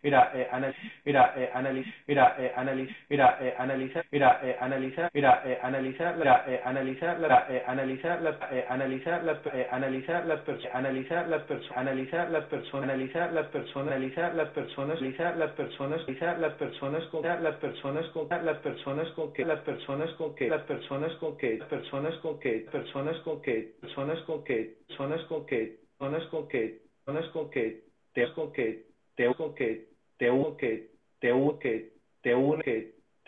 mira 0.05 0.32
eh, 0.36 0.73
mira 1.03 1.34
eh, 1.38 1.84
mira 2.07 2.36
eh, 2.38 2.51
analiza 2.55 2.93
mira 3.09 3.38
eh, 3.41 3.55
analiza 3.57 4.03
mira 4.11 4.39
eh, 4.43 4.57
analiza 4.59 5.09
mira 5.13 5.41
eh, 5.45 5.59
analiza 5.61 5.70
mira 6.17 6.43
eh, 6.47 6.61
analiza 6.65 7.17
la 7.17 7.45
eh, 7.49 7.63
analiza 7.67 8.19
las 8.19 8.38
eh, 8.51 8.65
analiza 8.69 9.22
las 9.24 9.38
eh, 9.53 9.67
analiza 9.72 10.24
las 10.26 10.41
personas 10.41 10.76
analiza 10.76 11.24
las 11.24 11.43
personas 11.43 11.80
analiza 11.84 12.28
las 12.32 12.45
personas 12.45 12.84
analiza 12.84 13.32
las 13.32 13.47
personas 13.49 13.91
analiza 13.91 14.32
las 14.41 14.51
personas 14.51 15.01
analiza 15.01 15.38
las 15.38 15.51
personas 15.53 16.01
analiza 16.01 16.36
las 16.38 16.53
personas 16.55 17.07
con 17.07 17.24
las 17.24 17.55
personas 17.55 18.05
con 18.09 18.45
las 18.45 18.57
personas 18.59 19.11
con 19.11 19.34
que 19.34 19.45
las 19.45 19.59
personas 19.61 20.11
con 20.13 20.36
que 20.36 20.49
las 20.49 20.63
personas 20.63 21.15
con 21.15 21.38
que 21.38 21.59
personas 21.69 22.15
con 22.17 22.39
que 22.39 22.67
personas 22.72 23.17
con 23.22 23.41
que 23.41 23.76
personas 23.82 24.22
con 24.24 24.43
que 24.43 24.76
personas 24.88 25.26
con 25.26 25.45
que 25.45 25.80
personas 25.97 26.28
con 26.28 26.47
que 26.47 26.82
personas 27.05 27.28
con 27.30 27.49
que 27.49 27.84
te 28.13 28.34
con 28.34 28.51
que 28.51 28.84
te 29.15 29.34
con 29.34 29.53
que 29.55 29.86
te 30.17 30.30
que 30.57 30.89
te 31.19 31.32
que 31.59 31.91
te 32.22 32.36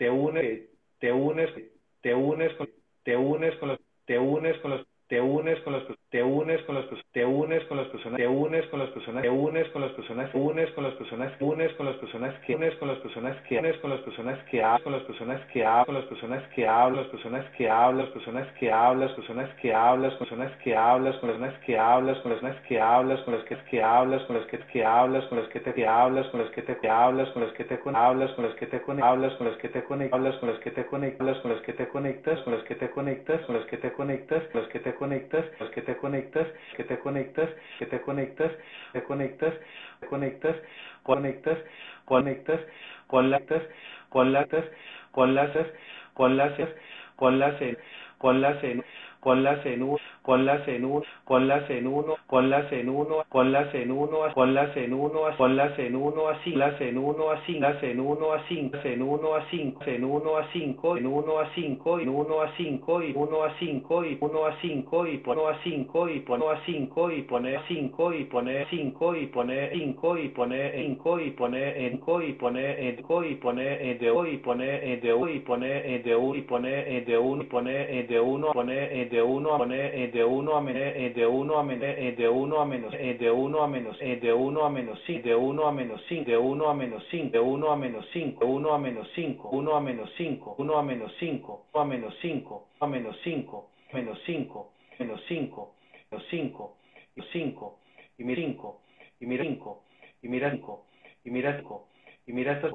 que 0.08 0.68
te 1.00 1.12
unes 1.12 1.73
te 2.04 2.14
unes 2.14 2.54
con 2.56 2.68
te 3.02 3.16
unes 3.16 3.56
con 3.56 3.70
los 3.70 3.80
te 4.04 4.18
unes 4.18 4.60
con 4.60 4.72
los 4.72 4.86
te 5.08 5.22
unes 5.22 5.58
con 5.62 5.72
los 5.72 5.84
te 6.14 6.22
unes 6.22 6.62
con 6.62 6.76
los 6.76 6.84
te 7.10 7.26
unes 7.26 7.64
con 7.64 7.76
las 7.76 7.88
personas 7.88 8.18
te 8.18 8.28
unes 8.28 8.64
con 8.66 8.78
las 8.78 8.88
personas 8.90 9.22
te 9.22 9.30
unes 9.30 9.68
con 9.70 9.82
las 9.82 9.90
personas 9.94 10.30
unes 10.32 10.70
con 10.70 10.84
las 10.84 10.94
personas 10.94 11.32
unes 11.40 11.74
con 11.74 11.86
las 11.86 11.96
personas 11.96 12.34
que 12.46 12.54
unes 12.54 12.76
con 12.76 12.88
las 12.88 12.98
personas 12.98 13.36
que 13.48 13.58
unes 13.58 13.76
con 13.78 13.90
las 13.90 14.00
personas 14.02 14.38
que 14.48 14.62
hablas 14.62 14.82
con 14.84 14.92
las 14.92 15.02
personas 15.02 15.40
que 15.48 15.64
hablas 15.66 15.84
con 15.86 15.94
las 15.96 16.04
personas 16.04 16.44
que 16.54 16.68
hablas 16.68 17.04
las 17.04 17.10
personas 17.10 17.46
que 17.58 17.68
hablas 17.68 18.08
personas 18.10 18.48
que 18.54 18.70
hablas 18.70 19.12
personas 19.16 19.50
que 19.58 19.74
hablas 19.74 20.14
personas 20.14 20.54
que 20.62 20.70
hablas 20.70 21.18
con 21.18 21.30
las 21.30 21.38
personas 21.40 21.64
que 21.64 21.80
hablas 21.82 22.20
con 22.20 22.30
las 22.30 22.30
personas 22.30 22.62
que 22.62 22.80
hablas 22.80 23.20
con 23.24 23.34
las 23.34 23.44
que 23.46 23.58
que 23.70 23.82
hablas 23.82 24.22
con 24.24 24.36
las 24.36 24.46
que 24.46 24.58
que 24.62 24.84
hablas 24.84 25.24
con 25.26 25.38
las 25.38 25.48
que 25.48 25.60
te 25.60 25.86
hablas 25.86 26.28
con 26.30 26.40
las 26.40 26.50
que 26.50 26.62
te 26.62 26.88
hablas 26.88 27.28
con 27.32 27.42
las 27.42 27.52
que 27.52 27.64
te 27.64 27.78
hablas 27.90 28.24
con 28.34 28.44
las 28.44 28.54
que 28.54 28.66
te 28.66 28.80
hablas 29.02 29.34
con 29.34 29.46
las 29.46 29.58
que 29.58 29.70
te 29.70 29.84
conectas 29.84 30.38
con 30.38 30.50
las 30.50 30.58
que 30.60 30.70
te 30.70 30.86
conectas 30.86 31.38
con 31.40 31.50
las 31.50 31.60
que 31.62 31.72
te 31.72 31.88
conectas 31.88 32.40
con 32.40 32.52
las 32.54 32.64
que 32.64 32.74
te 32.74 32.90
conectas 32.90 33.40
con 33.46 33.54
las 33.56 33.66
que 33.66 33.76
te 33.78 33.92
conectas 33.92 34.42
con 34.52 34.60
las 34.60 34.70
que 34.70 34.78
te 34.80 34.94
conectas 34.94 35.44
con 35.58 35.66
las 35.66 35.74
que 35.74 35.82
te 35.82 35.96
conectas 36.04 36.46
que 36.76 36.84
te 36.84 36.98
conectas 36.98 37.48
que 37.78 37.86
te 37.86 37.98
conectas 38.02 38.52
te 38.92 39.02
conectas 39.04 39.54
te 40.00 40.06
conectas 40.06 40.56
conectas 41.02 41.58
conectas 42.04 42.60
conectas 43.06 43.62
conectas 44.10 44.64
conlasas 45.12 45.66
conlasas 46.12 46.68
conlas 47.16 47.58
en 47.62 48.84
conlas 49.20 49.64
en 49.64 49.82
conlas 50.24 50.66
en 50.68 50.84
uno 50.86 51.02
conlas 51.24 51.68
en 51.70 51.86
uno 51.86 52.16
conlas 52.26 52.72
en 52.72 52.88
uno 52.88 53.24
conlas 53.28 53.74
en 53.74 53.90
uno 53.90 54.18
conlas 54.34 54.74
en 54.76 54.94
uno 54.94 55.20
conlas 55.36 55.78
en 55.78 55.96
uno 55.96 56.14
uno 56.14 56.28
así 56.28 56.50
las 56.52 56.80
en 56.80 56.98
uno 56.98 57.30
así 57.30 57.58
las 57.58 57.82
en 57.82 58.00
uno 58.00 58.32
a 58.32 58.42
cinco 58.48 58.78
en 58.84 59.02
uno 59.02 59.34
a 59.34 59.46
cinco 59.50 59.84
en 59.86 60.04
uno 60.04 60.36
a 60.36 60.48
cinco 60.52 60.96
en 60.96 61.06
uno 61.06 61.40
a 61.40 61.50
cinco 61.54 61.98
en 61.98 62.08
uno 62.08 62.40
a 62.40 62.50
cinco 62.56 63.02
y 63.02 63.12
uno 63.14 63.42
a 63.44 63.52
cinco 63.58 64.04
y 64.04 64.18
uno 64.20 64.46
a 64.46 64.60
cinco 64.60 65.06
y 65.06 65.18
pone 65.18 65.46
a 65.48 65.62
cinco 65.62 66.08
y 66.08 66.20
pone 66.20 66.48
a 66.48 66.60
cinco 66.66 67.10
y 67.10 67.22
pone 67.22 67.58
cinco 67.66 68.12
y 68.12 68.24
pone 68.24 68.66
cinco 68.70 69.14
y 69.14 69.26
pone 69.26 69.68
cinco 69.70 70.18
y 70.18 70.28
pone 70.28 70.70
cinco 70.74 71.18
y 71.20 71.30
pone 71.30 71.72
cinco 71.90 72.20
y 72.20 72.32
pone 72.32 72.90
cinco 72.90 73.22
y 73.22 73.34
pone 73.34 73.94
de 73.94 74.10
hoy 74.10 74.30
y 74.30 74.36
pone 74.38 74.94
de 75.00 75.12
hoy 75.12 75.30
y 75.30 75.40
pone 75.40 76.00
de 76.00 76.16
uno 76.16 76.34
y 76.34 76.42
pone 76.42 77.02
de 77.02 77.18
uno 77.18 77.42
y 77.42 77.46
pone 77.46 78.02
de 78.04 78.20
uno 78.20 78.52
pone 78.52 79.06
de 79.06 79.22
uno 79.22 79.58
pone 79.58 79.90
de 80.08 80.13
uno 80.22 80.56
a 80.56 80.60
menos 80.60 81.14
de 81.14 81.26
uno 81.26 81.58
a 81.58 81.62
menos 81.64 81.80
de 81.80 82.28
uno 82.28 82.60
a 82.60 82.64
menos 82.66 82.92
de 82.92 83.30
uno 83.30 83.62
a 83.62 83.68
menos 83.68 83.98
de 83.98 84.32
uno 84.32 84.64
a 84.64 84.68
menos 84.70 85.00
cinco 85.06 85.24
de 85.24 85.34
uno 85.34 85.66
a 85.66 85.72
menos 85.72 86.02
cinco 86.08 86.30
de 86.30 86.36
uno 86.36 86.68
a 86.68 86.74
menos 86.74 87.04
cinco 87.10 87.30
de 87.32 87.40
uno 87.40 87.70
a 87.72 87.76
menos 87.76 88.06
cinco 88.12 88.46
uno 88.46 88.72
a 88.72 88.78
menos 88.78 89.08
cinco 89.14 89.48
uno 89.50 89.74
a 89.74 89.80
menos 89.80 90.10
cinco 90.16 90.54
uno 90.58 90.76
a 90.76 90.82
menos 90.82 91.10
cinco 91.18 91.66
uno 91.66 91.78
a 91.78 91.84
menos 91.84 92.14
cinco 92.20 92.68
a 92.80 92.86
menos 92.86 93.16
cinco 93.22 93.68
menos 93.92 94.18
cinco 94.24 94.72
menos 94.98 95.20
cinco 95.28 95.74
menos 96.10 96.24
cinco 96.28 96.76
menos 97.16 97.30
cinco 97.32 97.78
y 98.16 98.24
mira 98.24 98.42
cinco 98.42 98.80
y 99.20 99.26
mira 99.26 99.44
cinco 99.44 99.82
y 100.22 100.28
mira 100.28 100.50
cinco 100.50 100.86
y 101.24 101.30
mira 101.30 101.60
cinco 101.60 101.88
y 102.26 102.32
mira 102.32 102.52
estas 102.54 102.72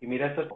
y 0.00 0.06
mira 0.06 0.26
estas 0.28 0.48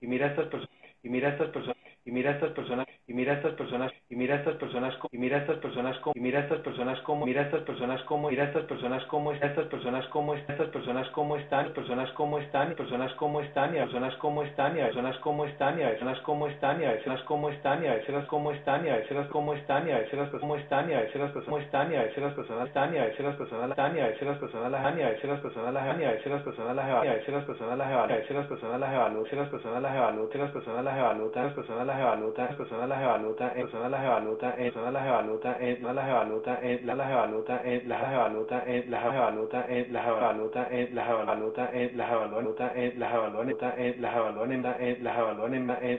y 0.00 0.06
mira 0.06 0.28
estas 0.28 0.48
personas 0.48 0.76
y 1.02 1.08
mira 1.08 1.28
estas 1.30 1.48
personas 1.50 1.83
y 2.06 2.10
mira 2.10 2.32
estas 2.32 2.52
personas 2.52 2.86
y 3.06 3.14
mira 3.14 3.34
estas 3.34 3.54
personas 3.54 3.92
y 4.10 4.16
mira 4.16 4.36
estas 4.36 4.56
personas 4.56 4.94
y 5.10 5.18
mira 5.18 5.38
estas 5.38 5.56
personas 5.58 5.96
y 6.14 6.20
mira 6.20 6.40
estas 6.40 6.60
personas 6.60 7.00
como 7.00 7.24
mira 7.26 7.42
estas 7.42 7.62
personas 7.62 8.02
como 8.04 8.28
mira 8.28 8.44
estas 8.44 8.64
personas 8.64 9.04
como 9.06 9.32
estas 9.32 9.66
personas 9.66 10.06
como 10.08 10.34
estas 10.34 10.68
personas 10.68 11.08
como 11.10 11.36
están 11.36 11.72
personas 11.72 12.10
como 12.12 12.38
están 12.38 12.74
personas 12.74 13.14
como 13.14 13.40
están 13.40 13.74
y 13.74 13.78
personas 13.78 14.14
como 14.16 14.42
están 14.42 14.76
y 14.76 14.80
personas 14.80 15.16
como 15.20 15.44
están 15.46 15.78
y 15.78 15.82
personas 15.82 16.20
como 16.20 16.46
están 16.46 16.82
y 16.82 16.84
personas 16.84 17.22
como 17.24 17.48
están 17.48 17.84
y 17.84 17.88
personas 17.88 18.26
como 18.28 18.52
están 18.52 18.84
y 18.84 18.88
personas 18.90 19.28
como 19.28 19.54
están 19.54 19.88
y 19.88 19.92
personas 19.94 20.34
como 20.34 20.54
están 20.54 20.90
y 20.90 20.92
personas 20.92 21.44
como 21.44 21.58
están 21.58 21.92
y 21.92 21.94
personas 21.94 22.34
personas 22.34 22.68
están 22.68 22.94
y 22.94 22.98
personas 22.98 23.36
personas 23.36 23.70
están 23.70 23.96
y 23.96 24.00
personas 24.00 24.38
personas 24.38 24.70
la 24.70 24.86
han 24.86 25.00
y 25.00 25.02
personas 25.02 25.40
personas 25.40 25.72
la 25.72 25.84
han 25.90 26.00
y 26.00 26.04
personas 26.04 26.42
personas 26.42 26.76
la 26.76 26.90
han 27.00 27.06
y 27.06 27.10
personas 27.14 27.44
personas 27.44 27.78
la 27.78 28.04
han 28.04 28.10
y 28.10 28.14
personas 28.14 28.46
personas 28.46 29.80
la 29.80 29.96
evalúan 29.96 30.28
personas 30.28 30.50
personas 30.50 30.84
la 30.84 30.98
evalúan 30.98 31.54
personas 31.54 31.86
la 31.86 31.93
evalúan 32.00 32.56
personas 32.56 32.88
la 32.88 33.02
evaluta, 33.02 33.44
las 33.46 33.54
personas 33.54 33.90
las 33.90 34.04
evaluta, 34.04 34.54
en 34.56 34.72
personas 34.72 34.92
las 34.92 35.06
evaluta, 35.06 35.56
en 35.60 35.74
personas 35.74 35.94
las 35.94 36.08
evaluta, 36.08 36.58
en 36.62 36.86
las 36.86 37.10
evaluta, 37.10 37.62
las 37.86 38.12
evaluta, 38.12 38.64
las 38.86 38.94
evaluta, 38.94 38.94
las 38.94 39.06
evaluta, 39.06 39.68
las 39.84 40.06
evaluta, 40.06 40.70
las 40.94 41.10
evaluta, 41.10 41.72
las 41.94 42.12
evaluta, 42.12 42.72
las 42.74 43.14
evaluta, 43.14 43.74
las 43.78 44.14
evaluan 44.14 44.54
las 44.94 45.16
evaluan 45.16 45.54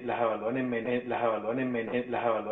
las 0.05 0.21
evaluan 0.21 0.57
en 0.57 0.69
menos, 0.69 1.05
las 1.05 1.23
evaluan 1.23 1.59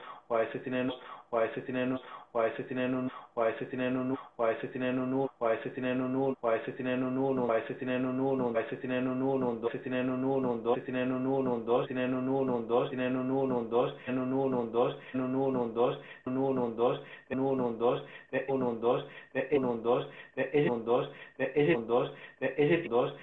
minutos, 0.66 1.00
o 1.30 1.38
a 1.38 1.42
veces 1.42 1.64
tienen 1.64 1.94
un, 1.94 2.00
o 2.32 2.40
a 2.40 2.44
veces 2.44 2.68
tienen 2.68 2.96
un, 2.96 3.08
o 3.08 3.10
a 3.10 3.29
veces 3.46 3.70
tienen 3.70 3.98
un, 3.98 4.18
o 4.38 4.44
a 4.44 4.48
veces 4.50 4.72
tienen 4.72 5.00
un, 5.00 5.14
o 5.14 5.46
a 5.46 5.50
veces 5.52 5.74
tienen 5.74 6.02
un, 6.02 6.36
o 6.42 6.48
a 6.48 6.54
veces 6.54 6.76
tienen 6.76 7.04
un 7.04 7.18
uno, 7.18 7.46
o 7.46 7.52
a 7.52 7.56
veces 7.56 7.78
tienen 7.78 8.06
un 8.06 8.20
uno, 8.20 8.48
a 8.50 8.52
veces 8.62 8.80
tienen 8.80 9.08
un 9.08 9.22
uno, 9.22 9.50
un 9.50 9.62
dos, 9.62 9.72
tienen 9.72 10.10
un 10.10 10.24
uno, 10.24 10.52
un 10.52 10.64
dos, 10.64 10.84
tienen 10.84 11.12
un 11.12 11.26
uno, 11.26 11.54
un 11.54 11.66
dos, 11.66 11.88
tienen 11.88 12.14
un 12.14 12.28
uno, 12.28 12.56
un 12.58 12.68
dos, 12.68 12.90
tienen 12.90 13.16
un 13.16 13.30
uno, 13.30 13.60
un 13.60 13.70
dos, 13.70 14.00
tienen 14.00 14.26
un 14.26 14.42
uno, 14.42 14.60
un 14.60 14.72
dos, 14.72 14.90
tienen 15.10 15.30
un 15.30 15.34
uno, 15.34 15.62
un 15.62 15.74
dos, 15.74 16.00
un 16.26 16.38
uno, 16.38 16.70
un 16.72 16.74
dos, 16.74 17.12
un 17.26 17.40
uno, 17.40 17.68
un 17.68 17.76
dos, 17.78 18.04
de 18.32 18.46
uno, 18.48 18.70
un 18.70 18.80
dos, 18.80 19.14
de 19.28 19.46
uno, 19.50 19.70
un 19.70 19.82
dos, 19.82 20.08
de 20.32 20.52
ese 20.54 20.70
un 20.70 20.86
dos, 20.86 21.12
de 21.38 21.52
ese 21.56 21.76
un 21.76 21.88
dos, 21.88 22.14
de 22.36 22.54
ese 22.58 22.88
dos, 22.88 23.16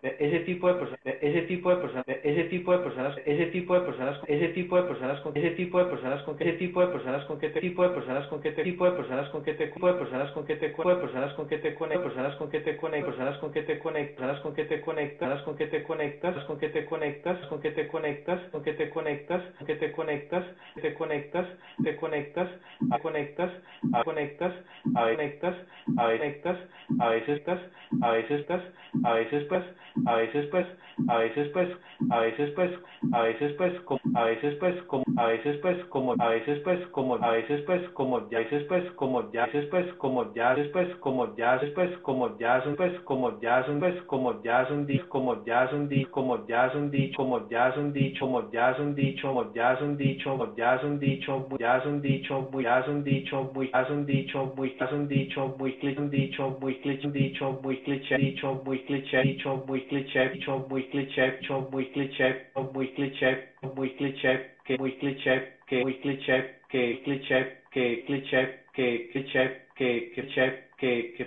de 0.00 0.14
ese 0.18 0.38
tipo, 0.38 0.76
de 1.02 1.08
ese 1.12 1.40
tipo 1.42 1.70
de, 1.70 1.76
de 2.06 2.20
ese 2.22 3.46
tipo 3.46 3.74
de 3.74 3.80
personas, 3.80 4.20
de 4.26 4.67
de 4.76 4.82
personas 4.82 5.20
con 5.20 5.36
ese 5.36 5.50
tipo 5.50 5.78
de 5.78 5.86
personas 5.86 6.22
con 6.22 6.36
ese 6.38 6.52
tipo 6.52 6.80
de 6.80 6.88
personas 6.88 7.24
con 7.24 7.38
qué 7.38 7.48
tipo 7.50 7.82
de 7.82 7.90
personas 7.90 8.26
con 8.28 8.40
qué 8.40 8.50
tipo 8.52 8.84
de 8.86 8.92
personas 8.92 9.30
con 9.30 9.42
qué 9.42 9.54
tipo 9.54 9.86
de 9.86 9.94
personas 9.94 10.32
con 10.32 10.46
qué 10.46 10.56
tipo 10.56 10.88
de 10.88 10.96
personas 10.96 11.34
con 11.34 11.48
qué 11.48 11.58
te 11.58 11.72
personas 11.72 12.36
con 12.36 12.50
qué 12.50 12.60
te 12.60 12.74
personas 12.74 13.38
con 13.38 13.52
qué 13.52 13.60
te 13.60 13.78
conectas, 13.78 14.42
con 14.42 14.54
qué 14.54 14.64
te 14.64 14.82
conectas, 14.82 15.42
con 15.44 15.56
qué 15.56 15.68
te 15.68 15.84
conectas, 15.84 16.44
con 16.46 16.60
qué 16.60 16.68
te 16.70 16.86
conectas, 16.86 17.38
con 17.50 17.62
qué 17.62 17.72
te 17.72 17.88
conectas, 17.88 18.40
con 18.50 18.62
qué 18.62 18.72
te 18.72 18.90
conectas, 18.90 19.42
con 19.58 19.66
qué 19.66 19.74
te 19.76 19.92
conectas, 19.92 20.44
te 20.74 20.94
conectas, 20.94 21.46
te 21.82 21.96
conectas, 21.96 22.48
a 22.90 22.98
conectas, 22.98 23.50
a 23.92 24.04
conectas, 24.04 24.52
a 24.94 25.04
conectas, 25.04 25.54
a 25.96 26.06
conectas, 26.06 26.58
a 27.00 27.08
veces 27.10 27.38
estás, 27.38 27.60
a 28.02 28.10
veces 28.10 28.40
estás, 28.40 28.62
a 29.04 29.14
veces 29.14 29.44
pues, 29.48 29.64
a 30.06 30.14
veces 30.14 30.48
pues, 30.48 30.66
a 31.08 31.18
veces 31.18 31.48
pues, 31.52 31.68
a 32.10 32.20
veces 32.20 32.50
pues, 32.54 32.70
a 33.12 33.22
veces 33.22 33.52
pues, 33.56 33.72
a 34.14 34.24
veces 34.24 34.54
pues, 34.54 34.57
como, 34.86 35.04
a 35.16 35.26
veces 35.26 35.58
pues, 35.62 35.84
como, 35.86 36.14
a 36.18 36.28
veces 36.28 36.60
pues, 36.62 36.86
como, 36.88 37.14
a 37.14 37.30
veces 37.30 37.62
pues, 37.64 37.88
como, 37.90 38.28
ya 38.30 38.38
veces 38.40 38.64
pues, 38.68 38.90
como, 38.92 39.30
ya 39.32 39.46
veces 39.46 39.68
pues, 39.70 39.92
como, 39.96 40.34
ya 40.34 40.54
veces 40.54 40.70
pues, 40.72 40.96
como, 41.00 41.36
ya 41.36 41.54
veces 41.54 41.72
pues, 41.74 42.00
como, 42.02 42.38
ya 42.38 42.60
son 42.62 42.76
pues, 42.76 42.94
como, 43.02 43.40
ya 43.40 43.64
son 43.66 43.78
pues, 43.80 44.02
como, 44.06 44.42
ya 44.42 44.68
son 44.68 44.86
di, 44.86 44.98
como, 45.00 45.44
ya 45.46 45.68
son 45.70 45.88
di, 45.88 46.06
como, 46.12 46.48
ya 46.48 46.70
son 46.70 46.90
dicho, 46.90 47.16
como, 47.18 47.48
ya 47.50 47.76
son 47.78 47.94
dicho, 47.96 48.26
como, 48.26 48.52
ya 48.52 48.76
son 48.76 48.96
dicho, 48.96 49.28
como, 49.28 50.56
ya 50.56 50.80
son 50.80 50.98
dicho, 51.00 51.34
como, 51.48 51.58
ya 51.58 51.82
son 51.82 52.12
dicho, 52.12 52.58
ya 52.60 52.84
son 52.84 53.04
dicho, 53.04 53.38
ya 53.68 53.86
son 53.86 54.04
dicho, 54.04 54.58
ya 54.58 54.74
son 54.78 54.78
dicho, 54.78 54.78
ya 54.78 54.88
son 54.90 55.08
dicho, 55.08 55.56
muy 55.60 55.68
cliché 55.68 56.08
dicho, 56.08 56.58
muy 56.60 56.74
cliché 56.80 57.08
dicho, 57.12 57.52
muy 57.64 57.78
cliché 57.84 58.18
dicho, 58.18 58.62
muy 58.64 58.78
cliché 58.84 59.18
dicho, 59.28 59.64
muy 59.66 59.78
cliché 59.86 60.28
dicho, 60.30 60.66
muy 60.68 60.84
cliché 60.90 61.30
dicho, 61.38 61.68
muy 61.70 61.86
cliché, 61.90 62.46
muy 62.72 62.88
cliché, 62.92 63.48
muy 63.62 63.90
cliché, 63.96 64.56
que 64.64 64.78
muy 64.78 64.92
cliché, 64.98 65.58
que 65.66 65.82
muy 65.82 65.98
cliché, 66.00 66.58
que 66.68 67.02
cliché, 67.04 67.58
que 67.70 68.04
cliché, 68.06 68.60
que 68.72 69.10
cliché, 69.12 69.62
que 69.74 70.12
cliché, 70.14 70.68
que 70.76 71.14
que 71.16 71.26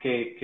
que 0.00 0.38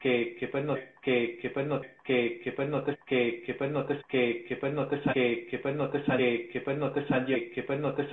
que 0.00 0.36
que 0.38 0.48
pues 0.48 0.80
que 1.02 1.38
que 1.40 1.50
pues 1.50 1.95
que 2.06 2.40
que 2.42 2.52
pues 2.52 2.68
no 2.68 2.82
te 2.82 2.96
que 3.04 3.42
que 3.44 3.54
pues 3.54 3.70
no 3.70 3.84
te 3.84 4.00
que 4.08 4.44
que 4.46 4.56
pues 4.56 4.72
no 4.72 4.86
te 4.86 5.00
que 5.12 5.46
que 5.50 5.58
pues 5.58 5.74
no 5.74 5.88
te 5.88 6.00
que 6.00 6.60
pues 6.60 6.78
no 6.78 6.92
te 6.92 7.04
que 7.52 7.62
pues 7.62 7.80
no 7.80 7.94
te 7.94 8.06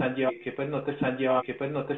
que 0.44 0.52
pues 0.52 0.70
no 0.70 0.82
te 0.82 0.94
que 1.46 1.54
pues 1.54 1.72
no 1.72 1.86
te 1.86 1.94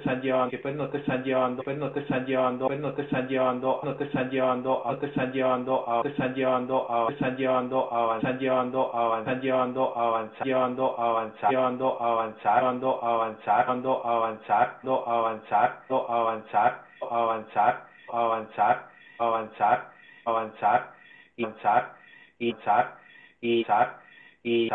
que 0.50 0.60
pues 0.60 0.76
no 0.76 0.90
te 0.90 1.02
llevando 1.24 1.64
pues 1.64 1.78
no 1.78 1.90
te 1.90 2.02
están 2.02 2.26
llevando 2.26 2.68
pues 2.68 2.80
no 2.80 2.94
te 2.94 3.02
están 3.02 3.28
llevando 3.28 3.82
no 3.84 3.96
te 3.96 4.04
están 4.04 4.30
llevando 4.30 4.82
no 4.84 5.02
te 5.02 5.08
están 5.08 5.32
llevando 5.32 5.90
a 5.90 6.02
te 6.02 6.10
están 6.10 6.36
llevando 6.36 6.92
a 6.92 7.08
te 7.08 7.14
están 7.14 7.38
llevando 7.38 7.94
a 7.94 8.18
están 8.18 8.40
llevando 8.40 8.96
a 8.96 9.20
están 9.20 9.42
llevando 9.42 9.98
a 9.98 10.06
avanzar 10.06 10.46
llevando 10.46 11.00
avanzar 11.00 11.50
llevando 11.50 12.02
avanzar 12.02 12.62
llevando 12.62 13.04
a 13.04 13.14
avanzar 13.16 13.62
llevando 13.62 14.04
a 14.04 14.16
avanzar 14.16 14.84
no 14.84 15.06
no 15.06 16.12
avanzar 16.12 16.82
avanzar 17.12 17.86
avanzar 18.12 18.90
avanzar 19.20 19.92
avanzar 20.26 20.95
y 21.38 21.46
zar 21.62 21.96
y 22.40 22.54
zar 22.64 23.00
y 23.42 23.64
zar 23.66 24.02
y 24.44 24.70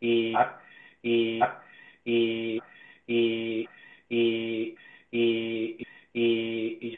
y 0.00 0.34
y 1.02 1.42
y 2.06 2.60
y 3.18 3.68
y 4.10 4.76
y 5.12 5.86
y 6.12 6.96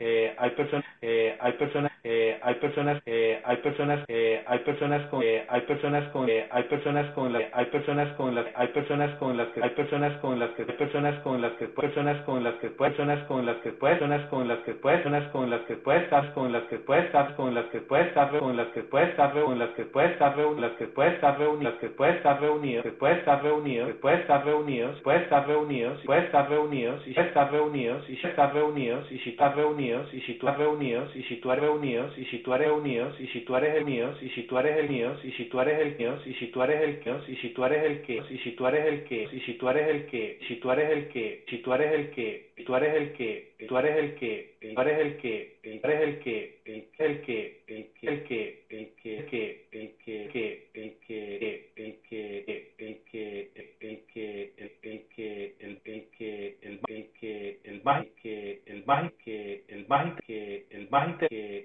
eh, 0.00 0.34
hay 0.38 0.50
personas 0.50 0.84
eh, 1.02 1.36
hay 1.40 1.52
personas 1.52 1.92
eh, 2.02 2.38
hay 2.42 2.54
personas 2.56 3.02
eh, 3.06 3.40
hay 3.44 3.56
personas 3.56 4.04
eh, 4.08 4.44
hay 4.46 4.58
personas 4.58 5.08
con 5.08 5.22
eh, 5.22 5.44
hay 5.48 5.60
personas 5.62 6.10
con 6.10 6.28
eh, 6.28 6.46
hay 6.50 6.62
personas 6.64 7.12
con 7.14 7.32
las 7.32 7.44
hay 7.54 7.66
personas 7.66 8.12
con 8.16 8.34
las 8.34 8.46
hay 8.54 8.68
personas 8.68 9.16
con 9.18 9.36
las 9.36 9.48
que 9.48 9.62
hay 9.62 9.70
personas 9.70 10.18
con 10.20 10.38
las 10.40 10.50
que 10.50 10.62
hay 10.62 10.72
personas 10.76 11.20
con 11.22 11.40
las 11.40 11.52
que 11.52 11.66
personas 11.68 12.20
con 12.22 12.44
las 12.44 12.54
que 12.56 12.68
personas 12.68 13.24
con 13.24 13.46
las 13.46 13.56
que 13.56 13.70
personas 13.70 14.26
con 14.28 14.46
las 14.46 14.58
que 14.58 14.74
personas 14.74 15.28
con 15.30 15.50
las 15.50 15.60
que 15.62 15.76
puedes 15.76 16.02
estar 16.04 16.34
con 16.34 16.52
las 16.52 16.64
que 16.64 16.76
puedes 16.78 17.06
estar 17.06 17.34
con 17.34 17.54
las 17.54 17.64
que 17.66 17.78
puedes 17.78 18.08
estar 18.08 18.30
con 18.30 18.56
las 18.56 18.66
que 18.68 18.82
puedes 18.82 19.08
estar 19.10 19.32
con 19.32 19.58
las 19.58 19.68
que 19.72 19.86
puedes 19.86 20.12
estar 20.12 20.36
las 20.54 20.68
que 20.68 20.78
puedes 20.78 21.06
estar 21.06 21.40
reunidas 21.40 21.74
que 21.80 21.88
puedes 21.88 22.16
estar 22.16 22.40
reunidos 22.40 22.84
que 22.84 22.92
puedes 22.92 23.18
estar 23.18 23.42
reunidos 23.42 23.88
que 23.88 23.94
puedes 23.94 24.20
estar 24.20 24.44
reunidos 24.44 25.00
puedes 25.02 25.22
estar 25.22 25.46
reunidos 25.46 26.00
puedes 26.04 26.24
estar 26.24 26.48
reunidos 26.48 27.06
y 27.06 27.18
estar 27.18 27.50
reunidos 27.52 28.10
y 28.10 28.14
estar 28.14 28.52
reunidos 28.54 28.83
y 28.84 29.18
si 29.20 29.30
estás 29.30 29.54
reunidos 29.56 30.12
y 30.12 30.20
si 30.22 30.34
tú 30.34 30.46
estás 30.46 30.58
reunidos 30.58 31.14
y 31.16 31.22
si 31.22 31.36
tú 31.36 31.50
eres 31.50 31.64
reunidos 31.64 32.18
y 32.18 32.24
si 32.26 32.38
tú 32.38 32.52
eres 32.52 32.70
unidos 32.70 33.16
y 33.18 33.26
si 33.28 33.40
tú 33.40 33.56
eres 33.56 33.76
el 33.76 33.84
mío 33.84 34.12
y 34.20 34.28
si 34.30 34.44
tú 34.44 34.58
eres 34.58 34.76
el 34.78 34.88
mío 34.88 35.16
y 35.22 35.32
si 35.32 35.46
tú 35.46 35.60
eres 35.60 35.78
el 35.80 35.96
mío 35.96 36.18
y 36.26 36.34
si 36.34 36.48
tú 36.48 36.62
eres 36.62 36.82
el 36.82 36.98
que 36.98 37.22
y 37.28 37.36
si 37.36 37.48
tú 37.50 37.64
eres 37.64 37.84
el 37.84 38.02
que 38.02 38.22
y 38.30 38.38
si 38.38 38.52
tú 38.52 38.66
eres 38.66 38.86
el 38.86 39.06
que 39.06 39.22
y 39.32 39.40
si 39.40 39.56
tú 39.56 39.70
eres 39.70 39.88
el 39.88 40.06
que 40.10 40.38
si 40.46 40.56
tú 40.56 40.70
eres 40.70 40.90
el 40.90 41.08
que 41.08 41.44
si 41.48 41.58
tú 41.58 41.72
eres 41.72 41.92
el 41.92 42.10
que 42.10 42.53
tú 42.62 42.76
eres 42.76 42.94
el 42.94 43.12
que 43.12 43.54
tú 43.68 43.76
eres 43.76 43.96
el 43.96 44.14
que 44.14 44.54
tú 44.60 44.80
eres 44.80 44.98
el 45.00 45.16
que 45.16 45.58
tú 45.62 45.88
eres 45.88 46.00
el 46.02 46.18
que 46.20 46.60
el 46.64 46.86
que 46.86 47.16
el 47.16 47.16
que 47.18 47.84
el 47.96 48.24
que 48.24 48.64
el 48.70 48.94
que 48.94 49.66
el 49.72 49.94
que 49.96 50.68
el 50.72 50.94
que 51.00 51.70
el 51.74 51.74
que 51.74 51.74
el 51.76 51.96
que 52.06 52.54
el 52.78 53.00
que 53.02 53.50
el 53.80 54.04
que 54.06 54.52
el 54.60 55.02
que 55.14 55.54
el 55.60 55.80
que 56.10 56.56
el 56.62 57.10
que 57.20 57.58
el 57.64 57.82
más 57.84 58.06
que 58.22 58.60
el 58.66 58.84
más 58.86 59.12
que 59.24 59.62
el 59.68 59.86
más 59.88 60.14
que 60.26 60.66
el 60.70 60.88
más 60.90 61.18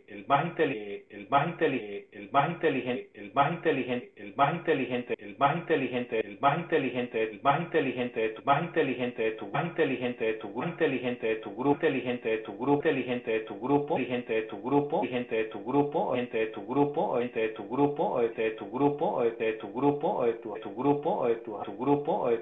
el 0.08 0.24
más 0.26 0.46
inteligente 0.46 1.06
el 1.12 1.28
más 1.30 1.48
inteligente 1.48 2.08
el 2.14 3.32
más 3.34 3.52
inteligente 3.52 4.16
el 4.16 4.34
más 4.34 4.52
inteligente 4.54 5.16
el 5.18 5.36
más 5.38 5.56
inteligente 5.58 6.20
el 6.20 6.38
más 6.40 6.58
inteligente 6.68 7.22
el 7.22 7.42
más 7.42 7.60
inteligente 7.62 8.26
el 8.26 8.44
más 8.44 8.64
inteligente 8.64 9.32
tu 9.32 9.48
más 9.48 9.66
inteligente 9.66 10.24
de 10.24 10.34
tu 10.34 10.50
más 10.50 10.66
inteligente 10.68 10.78
inteligente 10.80 11.28
de 11.28 11.36
tu 11.38 11.50
grupo 11.56 11.74
inteligente 11.74 12.30
de 12.30 12.38
tu 12.38 12.54
grupo 12.58 12.76
inteligente 12.76 13.32
de 13.32 13.40
tu 13.42 13.60
grupo 13.60 14.00
inteligente 14.00 14.34
de 14.34 14.42
tu 14.44 14.62
grupo 14.64 15.02
gente 15.02 15.36
de 15.36 15.44
tu 15.46 15.60
grupo 15.66 16.16
gente 16.16 16.38
de 16.38 16.46
tu 16.48 16.66
grupo 16.66 17.18
gente 17.20 17.40
de 17.40 17.48
tu 17.50 17.70
grupo 17.70 18.22
de 18.22 18.54
tu 18.54 18.66
grupo 18.88 19.44
de 19.44 19.52
tu 19.52 19.74
grupo 19.74 20.26
de 20.26 20.34
tu 20.34 20.54
de 20.54 20.62
tu 20.62 21.28
de 21.28 21.60
tu 21.60 21.76
grupo 21.76 22.30
de 22.30 22.38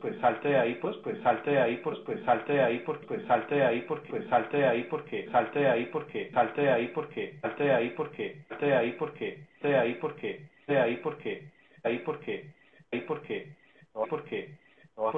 pues 0.00 0.18
salte 0.18 0.56
ahí 0.56 0.74
pues 0.80 0.96
pues 0.96 1.02
pues 1.02 1.19
salte 1.22 1.50
de 1.50 1.60
ahí 1.60 1.76
pues 1.78 1.98
pues 2.06 2.22
salte 2.24 2.52
de 2.54 2.62
ahí 2.62 2.78
porque 2.80 3.06
pues 3.06 3.26
salte 3.26 3.54
de 3.56 3.64
ahí 3.64 3.80
porque 3.82 4.10
pues 4.10 4.28
salte 4.28 4.56
de 4.58 4.66
ahí 4.66 4.82
porque 4.84 5.30
salte 5.30 5.60
de 5.60 5.68
ahí 5.68 5.86
porque 5.86 6.30
salte 6.32 6.62
de 6.62 6.70
ahí 6.70 6.88
porque 6.88 7.38
salte 7.40 7.64
de 7.64 7.72
ahí 7.72 7.90
porque 7.90 8.36
salte 8.48 8.66
de 8.66 8.76
ahí 8.76 8.92
porque 8.92 9.46
salte 9.48 9.68
de 9.68 9.76
ahí 9.76 9.94
porque 9.94 10.48
salte 10.66 10.72
de 10.74 10.80
ahí 10.80 10.96
porque 10.96 11.44
ahí 11.84 11.98
porque 12.00 12.46
ahí 12.92 13.00
porque 13.02 13.46
no 13.94 14.06
porque 14.06 14.56
no 14.96 15.12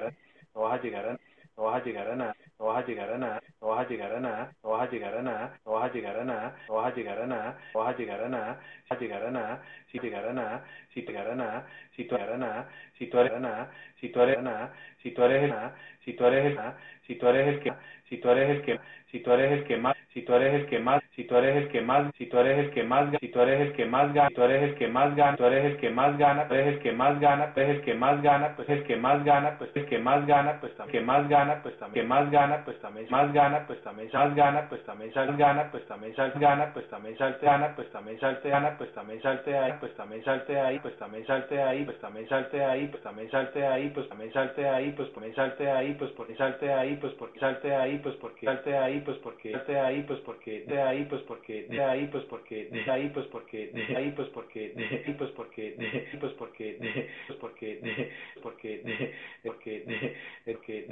a 0.03 0.11
no 0.57 0.77
llegar, 0.81 1.05
a 1.07 1.17
no 1.57 1.79
llegar 1.83 2.11
a 2.11 2.15
nada, 2.15 2.35
no 2.59 2.65
vas 2.65 2.83
a 2.83 2.87
llegar 2.87 3.11
a 3.11 3.17
nada, 3.17 3.41
no 3.61 3.67
vas 3.67 3.85
a 3.85 3.89
llegar 3.89 4.13
a 4.13 4.19
nada, 4.19 4.51
no 4.63 4.69
vas 4.69 4.87
a 4.87 4.91
llegar 4.91 5.15
a 5.15 5.21
nada, 5.21 5.59
no 5.65 5.71
vas 5.73 5.91
a 5.91 5.93
llegar 5.93 6.17
a 6.17 6.23
nada, 6.23 6.55
no 6.67 6.75
vas 6.75 6.93
a 6.93 6.95
llegar 6.95 7.19
a 7.19 7.25
nada, 7.27 7.57
no 7.73 7.79
vas 7.81 7.95
a 7.95 7.97
llegar 7.97 8.23
a 8.23 8.29
nada, 8.29 8.61
a 8.89 8.95
llegar 8.95 9.23
a 9.25 9.31
nada, 9.31 9.63
si 9.91 9.99
llegar 9.99 10.25
a 10.25 10.33
nada, 10.33 10.65
si 10.93 11.01
llegar 11.01 11.27
a 11.27 11.35
nada, 11.35 11.67
si 11.95 12.05
tú 12.05 12.15
eres 12.15 12.37
nada, 12.37 12.67
si 12.97 13.07
tú 13.07 13.19
eres 13.19 13.39
nada, 13.39 13.71
si 13.99 14.09
tú 14.09 14.21
eres 14.21 14.41
nada, 14.41 14.73
si 15.01 15.11
tú 15.11 15.23
eres 15.23 15.43
el 15.43 15.49
nada, 15.49 15.75
si 16.03 16.13
tú 16.13 16.25
eres 16.25 16.45
el 16.45 16.55
nada, 16.55 16.77
si 17.07 17.15
tú 17.15 17.27
eres 17.27 17.47
el 17.47 17.59
que, 17.61 17.73
si 18.09 18.17
tú 18.17 18.29
eres 18.29 18.49
el 18.49 18.61
que, 18.61 18.79
si 19.11 19.19
tú 19.19 19.31
eres 19.31 19.51
el 19.51 19.63
que 19.65 19.77
más, 19.77 19.97
si 20.13 20.21
tú 20.23 20.33
eres 20.33 20.53
el 20.53 20.65
que 20.67 20.79
más, 20.79 21.03
si 21.15 21.23
tú 21.23 21.35
eres 21.37 21.55
el 21.55 21.67
que 21.69 21.81
más, 21.81 22.13
si 22.17 22.25
tú 22.25 22.37
eres 22.37 22.59
el 22.59 22.71
que 22.71 22.83
más, 22.83 23.09
si 23.21 23.29
tú 23.29 23.39
eres 23.39 23.61
el 23.61 23.73
que 23.73 23.85
más 23.85 24.13
gana, 24.13 24.27
si 24.27 24.35
tú 24.35 24.43
eres 24.43 24.63
el 24.63 24.75
que 24.75 24.87
más 24.87 25.15
gana, 25.15 25.37
tú 25.37 25.45
eres 25.45 25.65
el 25.65 25.77
que 25.77 25.89
más 25.91 26.19
gana, 26.19 26.47
tú 26.47 26.53
eres 26.55 26.67
el 26.67 26.79
que 26.81 26.91
más 26.93 27.21
gana, 27.21 27.53
tú 27.53 27.61
eres 27.61 27.77
el 27.77 27.83
que 27.85 27.95
más 27.95 28.23
gana, 28.23 28.55
pues 28.55 28.69
el 28.69 28.83
que 28.83 28.97
más 28.97 29.23
gana, 29.23 29.57
pues 29.57 29.71
el 29.75 29.85
que 29.85 29.99
más 29.99 30.27
gana, 30.27 30.59
pues 30.59 30.75
también 30.75 31.01
que 31.01 31.01
más 31.07 31.29
gana, 31.29 31.61
pues 31.63 31.77
también 31.79 32.03
que 32.03 32.07
más 32.09 32.31
gana, 32.31 32.63
pues 32.65 32.79
también 32.81 33.07
más 33.09 33.33
gana, 33.33 33.65
pues 33.65 33.81
también 33.81 34.09
más 34.11 34.33
gana, 34.33 34.61
pues 34.77 34.85
también 34.85 35.11
sal 35.13 35.29
gana, 35.29 35.71
pues 35.71 35.85
también 35.87 36.15
sal 36.15 36.33
gana, 36.35 36.71
pues 36.71 36.87
también 36.89 37.17
salte 37.17 37.45
gana, 37.45 37.67
pues 37.75 37.89
también 37.89 38.19
salte 38.19 38.49
gana, 38.49 38.69
pues 38.77 38.89
también 38.91 39.23
salte 39.23 39.57
ahí, 39.57 39.77
pues 39.79 39.95
también 39.95 40.23
salte 40.25 40.59
ahí, 40.59 40.79
pues 40.79 40.97
también 40.97 41.25
salte 41.25 41.61
ahí, 41.61 41.85
pues 41.85 42.01
también 42.01 42.27
salte 42.27 42.65
ahí, 42.65 42.87
pues 42.87 42.99
también 42.99 43.29
salte 43.31 43.65
ahí, 43.65 43.89
pues 43.89 44.09
también 44.09 44.31
salte 44.33 44.69
ahí, 44.69 44.91
pues 44.91 45.13
también 45.13 45.35
salte 45.35 45.71
ahí, 45.71 45.93
pues 45.95 46.11
porque 46.11 46.35
salte 46.35 46.71
ahí, 46.71 46.95
pues 46.97 47.13
porque 47.15 47.39
salte 47.39 47.73
ahí, 47.75 47.97
pues 47.97 48.15
porque 48.17 48.45
salte 48.45 48.77
ahí, 48.77 48.99
pues 49.01 49.17
porque 49.19 49.51
salte 49.51 49.79
ahí, 49.79 50.03
pues 50.03 50.19
porque 50.19 50.63
de 50.67 50.81
ahí, 50.81 51.04
pues 51.09 51.21
porque 51.23 51.63
de 51.69 51.83
ahí, 51.83 52.07
pues 52.11 52.23
porque 52.25 52.65
de 52.65 52.91
ahí, 52.91 53.09
pues 53.13 53.25
porque 53.27 53.67
de 53.67 53.97
ahí, 53.97 54.13
pues 54.15 54.29
porque 54.29 54.69
de 54.69 54.85
ahí, 54.85 55.15
pues 55.17 55.31
porque 55.31 55.71
de 55.71 55.87
ahí, 55.87 56.17
pues 56.19 56.33
porque 56.33 56.73
de 56.77 56.95
pues 57.25 57.37
porque 57.39 57.75
de 57.75 58.11
porque 58.41 58.79
de 58.79 59.01
porque 59.33 59.89
de 59.89 60.15
es 60.45 60.57
que 60.59 60.85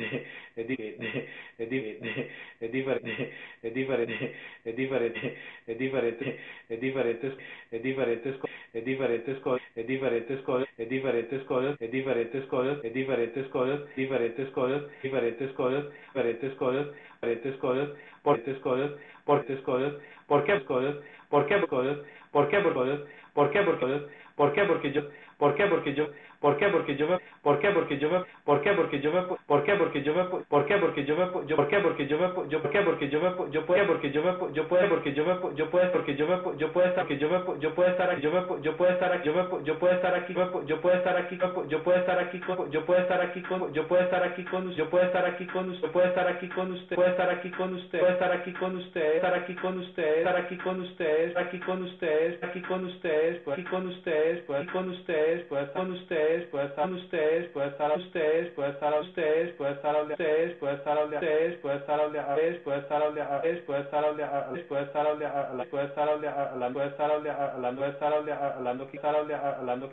es 0.57 0.67
diferente 0.67 1.27
es 1.59 1.69
diferente 1.69 2.29
es 2.61 2.71
diferente 2.71 3.31
es 3.61 3.73
diferente 3.73 4.33
es 4.65 4.75
diferente 4.75 5.37
es 5.67 5.77
diferente 5.77 6.39
es 6.69 6.79
diferentes 6.79 7.33
es 7.71 7.83
diferentes 7.83 8.35
es 8.73 8.83
diferentes 8.83 9.37
cosas 9.39 9.67
es 9.75 9.87
diferentes 9.87 10.41
cosas 10.41 10.69
es 10.77 10.89
diferentes 10.89 11.43
cosas 11.43 11.79
es 11.79 11.91
diferentes 11.91 12.45
cosas 12.45 12.79
es 12.83 12.93
diferentes 12.93 13.47
cosas 13.47 13.95
diferentes 13.95 14.49
cosas 14.51 14.83
diferentes 15.03 15.51
cosas 15.53 15.85
diferentes 16.13 16.53
cosas 16.55 16.87
diferentes 17.21 17.55
cosas 17.57 17.89
diferentes 18.23 18.59
cosas 18.59 18.91
por 19.25 19.41
diferentes 19.41 19.65
cosas 19.65 19.93
por 20.27 20.43
qué 20.43 20.63
cosas 20.65 20.95
por 21.29 21.45
qué 21.47 21.61
cosas 21.67 21.97
por 22.31 22.49
qué 22.49 22.63
cosas 22.63 22.99
por 23.33 23.51
qué 23.51 23.65
cosas 23.65 24.01
por 24.35 24.53
qué 24.53 24.63
porque 24.65 24.91
yo 24.91 25.01
por 25.37 25.55
qué 25.55 25.65
porque 25.67 25.93
yo 25.93 26.07
¿Por 26.43 26.57
qué? 26.57 26.67
Porque 26.67 26.97
yo 26.97 27.07
me, 27.07 27.19
¿por 27.41 27.57
qué? 27.59 27.69
Porque 27.69 27.97
yo 27.97 28.09
me, 28.09 28.19
¿por 28.43 28.59
qué? 28.59 28.73
Porque 28.73 28.99
yo 28.99 29.13
me, 29.13 29.21
¿por 29.47 29.63
qué? 29.63 29.75
Porque 29.77 30.03
yo 30.03 30.13
me, 30.13 30.25
¿por 30.25 30.65
qué? 30.65 30.75
Porque 30.75 31.05
yo 31.05 31.15
me, 31.15 31.47
yo, 31.47 31.55
¿por 31.55 31.69
qué? 31.69 31.79
Porque 31.79 32.05
yo 32.09 32.17
me, 32.19 32.49
yo, 32.49 32.61
¿por 32.61 32.69
qué? 32.69 32.81
Porque 32.81 33.09
yo 33.09 33.21
me, 33.21 33.51
yo 33.53 33.65
puedo, 33.65 33.87
porque 33.87 34.11
yo 34.11 34.21
me, 34.25 34.33
yo 34.53 34.67
puedo, 34.67 34.89
porque 34.89 35.13
yo 35.15 35.23
me, 35.25 35.55
yo 35.55 35.71
puedo, 35.71 35.89
porque 35.93 36.17
yo 36.17 36.27
me, 36.27 36.59
yo 36.59 36.73
puedo 36.73 36.85
estar, 36.89 37.07
que 37.07 37.17
yo 37.17 37.29
me, 37.29 37.61
yo 37.61 37.73
puedo 37.73 37.87
estar 37.89 38.19
yo 38.19 38.31
me, 38.33 38.61
yo 38.61 38.75
puedo 38.75 38.91
estar 38.91 39.23
yo 39.23 39.33
me, 39.33 39.63
yo 39.63 39.79
puedo 39.79 39.93
estar 39.93 40.15
aquí, 40.15 40.33
yo 40.65 40.81
puedo 40.81 40.95
estar 40.97 41.17
aquí, 41.17 41.39
yo 41.69 41.81
puedo 41.81 41.97
estar 41.97 42.19
aquí, 42.19 42.41
yo 42.69 42.83
puedo 42.83 42.99
estar 42.99 43.21
aquí 43.21 43.41
con, 43.41 43.71
yo 43.71 43.87
puedo 43.87 44.01
estar 44.01 44.25
aquí 44.27 44.45
con, 44.45 44.73
yo 44.75 44.89
puedo 44.89 45.05
estar 45.05 45.25
aquí 45.25 45.45
con 45.47 45.69
usted, 45.69 45.87
puedo 45.87 46.07
estar 46.09 46.27
aquí 46.27 46.49
con 46.49 46.71
usted, 46.73 46.95
puedo 46.95 47.09
estar 47.09 47.31
aquí 47.31 47.51
con 47.51 47.73
usted, 47.75 47.99
puedo 47.99 48.11
estar 48.11 48.33
aquí 48.33 48.53
con 48.53 48.77
usted, 48.77 49.15
estar 49.15 49.33
aquí 49.35 49.55
con 49.55 49.77
usted, 49.79 50.17
estar 50.17 50.35
aquí 50.35 50.57
con 50.57 50.81
ustedes, 50.81 51.37
aquí 51.37 51.59
con 51.59 51.83
ustedes, 51.83 52.43
aquí 52.43 52.61
con 52.61 52.85
ustedes, 52.85 53.47
aquí 53.47 53.63
con 53.63 53.87
ustedes, 53.87 54.49
aquí 54.49 54.65
con 54.71 54.89
ustedes, 54.89 55.43
puedo 55.45 55.61
estar 55.63 55.83
con 55.83 55.91
ustedes, 56.33 56.49
puedo 56.49 56.65
estar 56.65 56.89
con 56.89 56.95
ustedes 56.95 57.13
ustedes, 57.13 57.53
puede 57.53 57.69
estar 57.69 57.89
a 57.91 57.95
ustedes, 57.95 58.53
puede 58.55 58.71
estar 58.71 58.93
a 58.93 58.99
ustedes, 59.01 59.53
puede 59.55 59.73
estar 59.73 59.97
a 59.97 60.03
ustedes, 60.03 60.57
puede 60.57 60.75
estar 60.75 60.97
a 60.97 61.05
ustedes, 61.05 61.59
puede 61.61 61.77
estar 61.77 62.01
a 62.01 62.07
ustedes, 62.07 62.59
puede 62.63 62.79
estar 62.79 63.03
a 63.03 63.09
ustedes, 63.09 63.61
puede 63.63 63.81
estar 63.81 64.05
a 64.05 64.09
ustedes, 64.09 64.63
puede 64.67 64.83
estar 64.83 65.05
a 65.05 65.11
ustedes, 65.11 65.67
puede 65.69 65.85
estar 65.85 66.09
a 66.09 66.15
hablando, 66.15 66.49
puede 66.73 66.87
estar 66.87 67.11
hablando, 67.11 67.69
puede 67.79 67.89
estar 67.89 67.89
estar 67.89 68.13
hablando, 68.13 68.89
que 68.89 68.97
estar 68.97 69.07
con 69.07 69.17
hablando, 69.17 69.89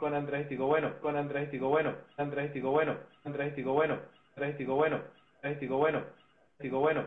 con 0.00 0.10
Andrés, 0.10 0.48
digo, 0.48 0.74
con 1.02 1.16
Andrés, 1.16 1.50
digo, 1.50 1.78
bueno, 1.86 1.98
digo, 2.52 2.70
bueno, 2.72 2.96
digo, 3.54 3.72
bueno, 3.72 3.72
digo, 3.72 3.72
bueno, 3.72 3.96
Andrés, 4.34 4.58
digo, 4.58 4.74
bueno, 4.76 5.06
Andrés 5.42 5.60
digo 5.60 5.60
bueno, 5.60 5.60
Andrés 5.60 5.60
digo 5.60 5.78
bueno, 5.78 6.04
digo 6.58 6.80
bueno, 6.80 7.04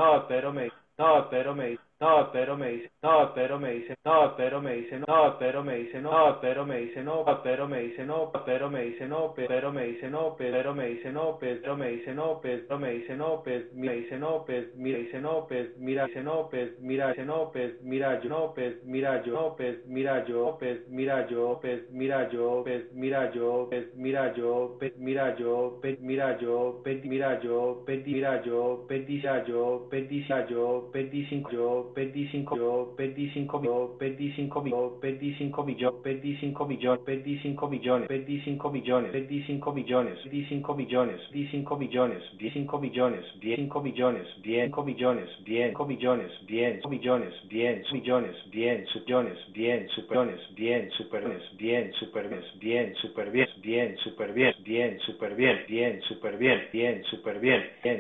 no, 0.07 0.27
pero 0.27 0.53
me, 0.53 0.71
no, 0.99 1.29
Pedro 1.31 1.55
me, 1.55 1.79
no, 2.01 2.33
Pedro 2.33 2.57
me 2.57 2.91
no, 3.07 3.33
pero 3.35 3.59
me 3.61 3.71
dice, 3.73 3.95
no, 4.05 4.35
pero 4.37 4.61
me 4.61 4.75
dice, 4.75 4.99
no, 5.07 5.37
pero 5.39 5.63
me 5.63 5.77
dice, 5.77 6.01
no, 6.01 6.41
pero 6.41 6.67
me 6.67 6.79
dice, 6.81 7.03
no, 7.05 7.25
pero 7.45 7.69
me 7.69 7.81
dice, 7.83 8.05
no, 8.05 8.33
pero 8.45 8.69
me 8.69 8.83
dice, 8.83 9.07
no, 9.07 9.33
pero 9.37 9.71
me 9.71 9.85
dice, 9.85 10.11
no, 10.11 10.35
pero 10.37 10.75
me 10.75 10.89
dice, 10.89 11.13
no, 11.13 11.39
pero 11.39 11.77
me 11.77 11.91
dice, 11.91 12.15
no, 12.15 12.41
pero 12.43 12.79
me 12.79 12.91
dice, 12.93 13.15
no, 13.15 13.15
pero 13.15 13.15
me 13.15 13.15
dice, 13.15 13.17
no, 13.17 13.43
pues 13.45 13.75
mira, 13.77 13.95
dice, 13.95 14.19
no, 14.19 14.45
pues 14.45 14.67
mira, 14.77 14.99
dice, 14.99 15.23
no, 15.23 15.47
pues 15.47 15.79
mira, 15.81 16.07
dice, 16.07 16.23
no, 16.25 16.49
pues 16.51 16.81
mira, 16.81 17.09
dice, 17.09 17.25
no, 17.25 17.51
pues 17.53 17.81
mira, 17.83 18.21
yo, 18.23 18.29
no, 18.29 18.65
pues 18.65 18.87
mira, 18.89 19.23
yo, 19.23 19.33
no, 19.35 19.57
pues 19.57 19.87
mira, 19.87 20.27
yo, 20.27 20.57
pues 20.59 20.89
mira, 20.91 21.27
yo, 21.29 21.59
pues 21.61 21.93
mira, 21.93 22.29
yo, 22.31 22.63
pues 22.65 22.93
mira, 22.97 23.31
yo, 23.33 23.67
pues 23.71 23.93
mira, 23.97 24.35
yo, 24.35 24.79
pues 24.81 24.99
mira, 24.99 25.37
yo, 25.37 25.79
pues 25.83 26.01
mira, 26.01 26.39
yo, 26.41 26.83
mira, 27.05 27.41
yo, 27.41 27.85
mira, 28.03 28.43
yo, 28.43 28.47
yo, 28.47 28.87
bendiga 28.89 29.37
yo, 29.37 29.89
bendicinco 29.91 30.41
yo, 30.41 30.41
25 30.43 30.49
yo, 30.49 30.91
25 30.93 31.51
yo, 31.51 31.93
25 31.95 32.57
yo, 32.57 32.96
25 32.97 33.61
millones, 33.61 33.99
25 33.99 34.63
millones, 34.65 34.93
25 35.01 35.65
millones, 35.65 36.05
25 36.05 36.67
millones, 36.67 37.05
25 37.05 37.71
millones, 37.71 38.09
25 38.09 38.73
millones, 38.73 39.13
25 39.23 39.73
millones, 39.73 41.23
15 41.33 41.77
millones, 41.79 42.23
5 42.39 42.79
millones, 42.79 43.25
5 43.41 43.83
millones, 43.83 44.27
5 44.43 44.85
millones, 44.85 45.29
5 45.45 45.87
millones, 45.87 46.31
10 46.47 46.87
millones, 46.89 47.33
10 47.49 47.85
submillones, 47.87 48.37
10 48.51 48.87
superones, 48.89 49.39
10 49.55 49.91
superones, 49.95 50.41
10 50.57 50.91
superones, 50.97 51.43
10 51.59 52.97
super 52.97 53.31
bien, 53.31 53.49
bien, 53.61 53.97
super 53.99 54.33
bien, 54.35 54.55
bien, 54.65 54.99
super 55.01 55.35
bien, 55.37 55.65
bien, 55.69 56.01
super 56.03 56.39
bien, 56.39 56.61
bien, 56.73 57.03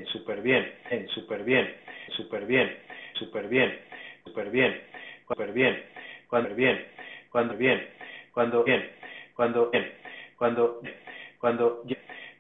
super 0.06 0.40
bien, 0.40 0.64
bien, 0.90 1.08
super 1.08 1.44
bien, 1.44 1.66
bien, 2.46 2.70
super 3.14 3.48
súper 4.26 4.50
bien, 4.50 4.82
súper 5.28 5.52
bien, 5.52 5.82
cuando 6.28 6.54
bien, 6.54 6.84
cuando 7.30 7.56
bien, 7.56 7.88
cuando 8.32 8.64
bien, 8.64 8.90
cuando 9.34 9.70
bien, 9.70 9.92
cuando 10.36 10.80
cuando 11.38 11.82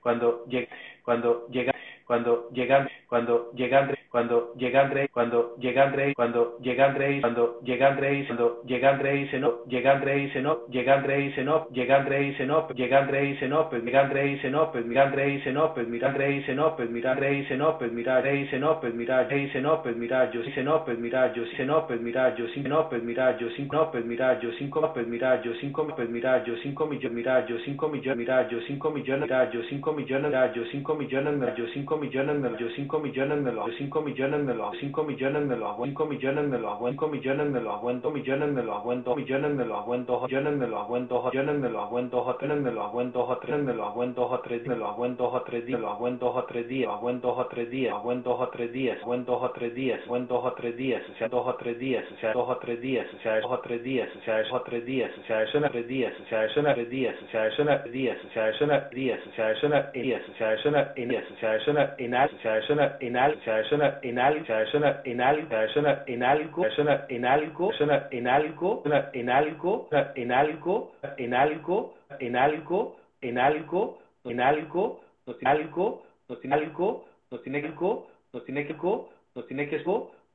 cuando 0.00 0.44
llega 0.46 0.68
cuando 1.04 1.46
llega 1.48 1.74
cuando 2.06 2.50
llegan 2.50 2.88
cuando 3.08 3.52
llegan 3.52 3.96
cuando 4.16 4.54
llegan 4.56 4.90
rey, 4.90 5.08
cuando 5.12 5.56
llegan 5.60 5.92
rey, 5.92 6.14
cuando 6.14 6.56
llegan 6.62 6.94
rey, 6.94 7.20
cuando 7.20 7.60
llegan 7.60 7.98
rey, 7.98 8.24
cuando 8.24 8.62
llegan 8.64 8.98
rey, 8.98 9.28
se 9.28 9.38
no, 9.38 9.66
llegan 9.68 10.00
rey, 10.00 10.30
se 10.30 10.40
no, 10.40 10.66
llegan 10.70 11.04
rey, 11.04 11.32
se 11.34 11.44
no, 11.44 11.68
llegan 11.68 12.06
rey, 12.06 12.34
se 12.38 12.46
no, 12.46 12.66
llegan 12.74 13.08
rey, 13.08 13.36
se 13.36 13.46
no, 13.46 13.68
pues 13.68 13.82
miran 13.82 14.08
rey, 14.08 14.38
se 14.38 14.48
no, 14.48 14.72
pues 14.72 14.86
miran 14.86 15.12
rey, 15.12 15.38
se 15.42 15.52
no, 15.52 15.74
pues 15.74 15.86
miran 15.86 16.14
rey, 16.14 16.42
se 16.46 16.54
no, 16.54 16.74
pues 16.78 16.90
miran 16.90 17.18
rey, 17.18 17.44
se 17.44 17.56
no, 17.58 17.78
pues 17.78 17.92
mira 17.92 18.22
rey, 18.22 18.48
se 18.48 18.58
no, 18.58 18.80
pues 18.80 18.96
mira 18.96 19.24
rey, 19.28 19.50
se 19.52 19.60
no, 19.60 19.82
pues 19.82 19.94
mira 19.94 20.30
yo 20.32 20.42
sí 20.44 20.52
se 20.52 20.62
no, 20.64 20.82
pues 20.86 20.98
mira 20.98 21.28
yo 21.28 21.44
sí 21.44 21.52
se 21.52 21.64
no, 21.66 21.84
pues 21.86 22.00
mira 22.00 22.32
yo 22.36 22.46
sí 22.48 22.62
no, 22.62 22.88
pues 22.88 23.04
mira 23.04 23.36
yo 23.38 23.48
cinco 23.50 23.76
no, 23.76 23.90
pues 23.90 24.06
mira 24.06 24.40
yo 24.40 24.50
cinco 24.58 24.92
pues 24.94 25.06
mira 25.06 25.42
yo 25.42 25.52
cinco 25.60 25.86
pues 25.94 26.08
mira 26.08 26.44
yo 26.44 26.56
cinco 26.62 26.86
millones, 26.86 27.12
mira 27.12 27.46
yo 27.46 27.58
cinco 27.64 27.88
millones, 27.88 28.16
mira 28.16 28.48
yo 28.48 28.60
cinco 28.66 28.90
millones, 28.90 29.28
mira 29.28 29.52
yo 29.52 29.62
cinco 29.68 29.92
millones, 29.92 30.30
mira 30.30 30.52
yo 30.52 30.64
cinco 30.70 30.94
millones, 30.96 31.36
mira 31.38 31.54
yo 31.54 31.66
cinco 31.72 31.96
millones, 31.98 32.36
mira 32.38 32.56
yo 32.56 32.68
cinco 32.74 32.98
millones, 32.98 33.38
mira 33.38 33.66
yo 33.66 33.72
cinco 33.76 34.00
millones 34.02 34.05
me 34.06 34.54
lo 34.54 34.72
5 34.72 35.02
millones 35.04 35.46
me 35.46 35.56
lo 35.56 35.68
hago 35.68 35.84
5 35.84 36.06
millones 36.06 36.48
me 36.48 36.58
lo 36.58 36.70
hago 36.70 36.88
5 36.88 37.08
millones 37.08 37.48
me 37.50 37.60
lo 37.60 37.72
hago 37.72 37.92
2 37.92 38.12
millones 38.14 38.48
me 38.52 38.62
lo 38.62 38.74
hago 38.74 38.94
2 38.94 39.16
millones 39.16 39.52
me 39.54 39.64
lo 39.64 39.76
hago 39.76 39.96
2 39.96 40.22
millones 40.22 40.56
me 40.58 40.66
lo 40.66 40.78
hago 40.78 41.00
2 41.00 41.24
millones 41.32 41.58
me 41.58 41.70
lo 41.70 41.80
hago 41.80 42.00
2 42.02 42.20
3 42.38 42.60
me 42.62 42.70
lo 42.72 42.82
hago 42.82 43.02
2 43.02 43.40
3 43.40 43.62
me 43.62 43.74
lo 43.74 43.86
hago 43.86 44.06
2 44.06 44.44
3 44.44 44.66
me 44.66 44.76
lo 44.76 44.86
hago 44.86 45.06
2 45.10 45.44
3 45.46 45.66
días 45.66 45.80
me 45.80 45.86
lo 45.86 45.90
hago 45.90 46.10
2 46.10 46.46
3 46.46 46.68
días 46.68 46.88
hago 46.90 47.10
2 47.10 47.50
3 47.52 47.70
días 47.70 47.88
hago 47.92 48.14
2 48.14 48.50
3 48.52 48.72
días 48.72 48.98
hago 49.02 49.24
2 49.26 49.44
3 49.54 49.74
días 49.76 50.00
hago 50.06 50.26
2 50.26 50.54
3 50.56 50.76
días 50.76 51.02
o 51.10 51.16
sea 51.16 51.28
2 51.28 51.58
3 51.58 51.80
días 51.80 52.06
o 52.12 52.16
sea 52.16 52.32
2 52.32 52.62
3 52.62 52.82
días 52.82 53.08
o 53.14 53.18
sea 53.22 53.40
2 53.40 53.62
3 53.62 53.84
días 53.84 54.08
o 54.16 54.22
sea 54.22 54.42
2 54.42 54.62
3 54.64 54.86
días 54.86 55.10
o 55.18 55.22
sea 55.26 55.42
eso 55.42 55.60
no 55.60 55.68
3 55.70 55.88
días 55.88 56.14
o 56.20 56.26
sea 56.26 56.44
eso 56.46 56.62
no 56.62 56.72
3 56.72 56.90
días 56.90 57.06
o 57.16 57.28
sea 57.28 57.46
eso 57.46 57.64
no 57.64 57.78
días 57.90 58.18
o 58.24 58.30
sea 58.30 58.48
eso 58.50 58.66
no 58.66 58.80
días 58.92 59.20
o 59.26 59.32
sea 59.34 59.50
eso 59.50 59.68
no 59.68 59.82
días 59.94 60.22
o 60.28 60.40
sea 60.40 60.52
eso 60.54 60.70
no 60.70 60.86
días 61.06 61.24
o 61.30 61.36
sea 61.40 61.56
eso 61.56 61.72
no 61.72 61.80
enal 61.98 62.30
o 62.34 62.42
sea 62.42 62.58
eso 62.58 62.74
no 62.74 62.82
enal 63.00 63.36
o 63.38 63.44
sea 63.44 63.60
eso 63.60 63.76
no 63.76 63.85
enal 64.02 64.42
o 64.42 64.46
sea 64.46 64.62
eso 64.62 64.78
no 64.78 64.86
en 65.04 65.20
algo, 65.20 65.48
persona 65.48 66.04
en 66.06 66.22
algo, 66.22 66.62
persona 66.62 67.06
en 67.08 67.24
algo, 67.24 67.68
persona 67.68 68.08
en 68.10 68.28
algo, 68.28 68.82
en 69.12 69.30
algo, 69.30 69.88
en 70.16 70.20
algo, 70.32 70.92
en 71.16 71.34
algo, 71.34 71.94
en 72.18 72.36
algo, 72.36 72.96
en 73.20 73.38
algo, 73.38 73.98
en 74.24 74.40
algo, 74.40 75.02
no 75.26 75.34
tiene 75.34 75.50
algo, 75.50 76.02
no 76.28 76.36
tiene 76.36 76.54
algo, 76.54 77.06
no 77.32 77.38
tiene 77.40 77.56
algo, 77.56 78.08
no 78.32 78.40
tiene 78.42 78.64
algo, 78.64 79.12
no 79.34 79.44
tiene 79.44 79.66
que 79.66 79.76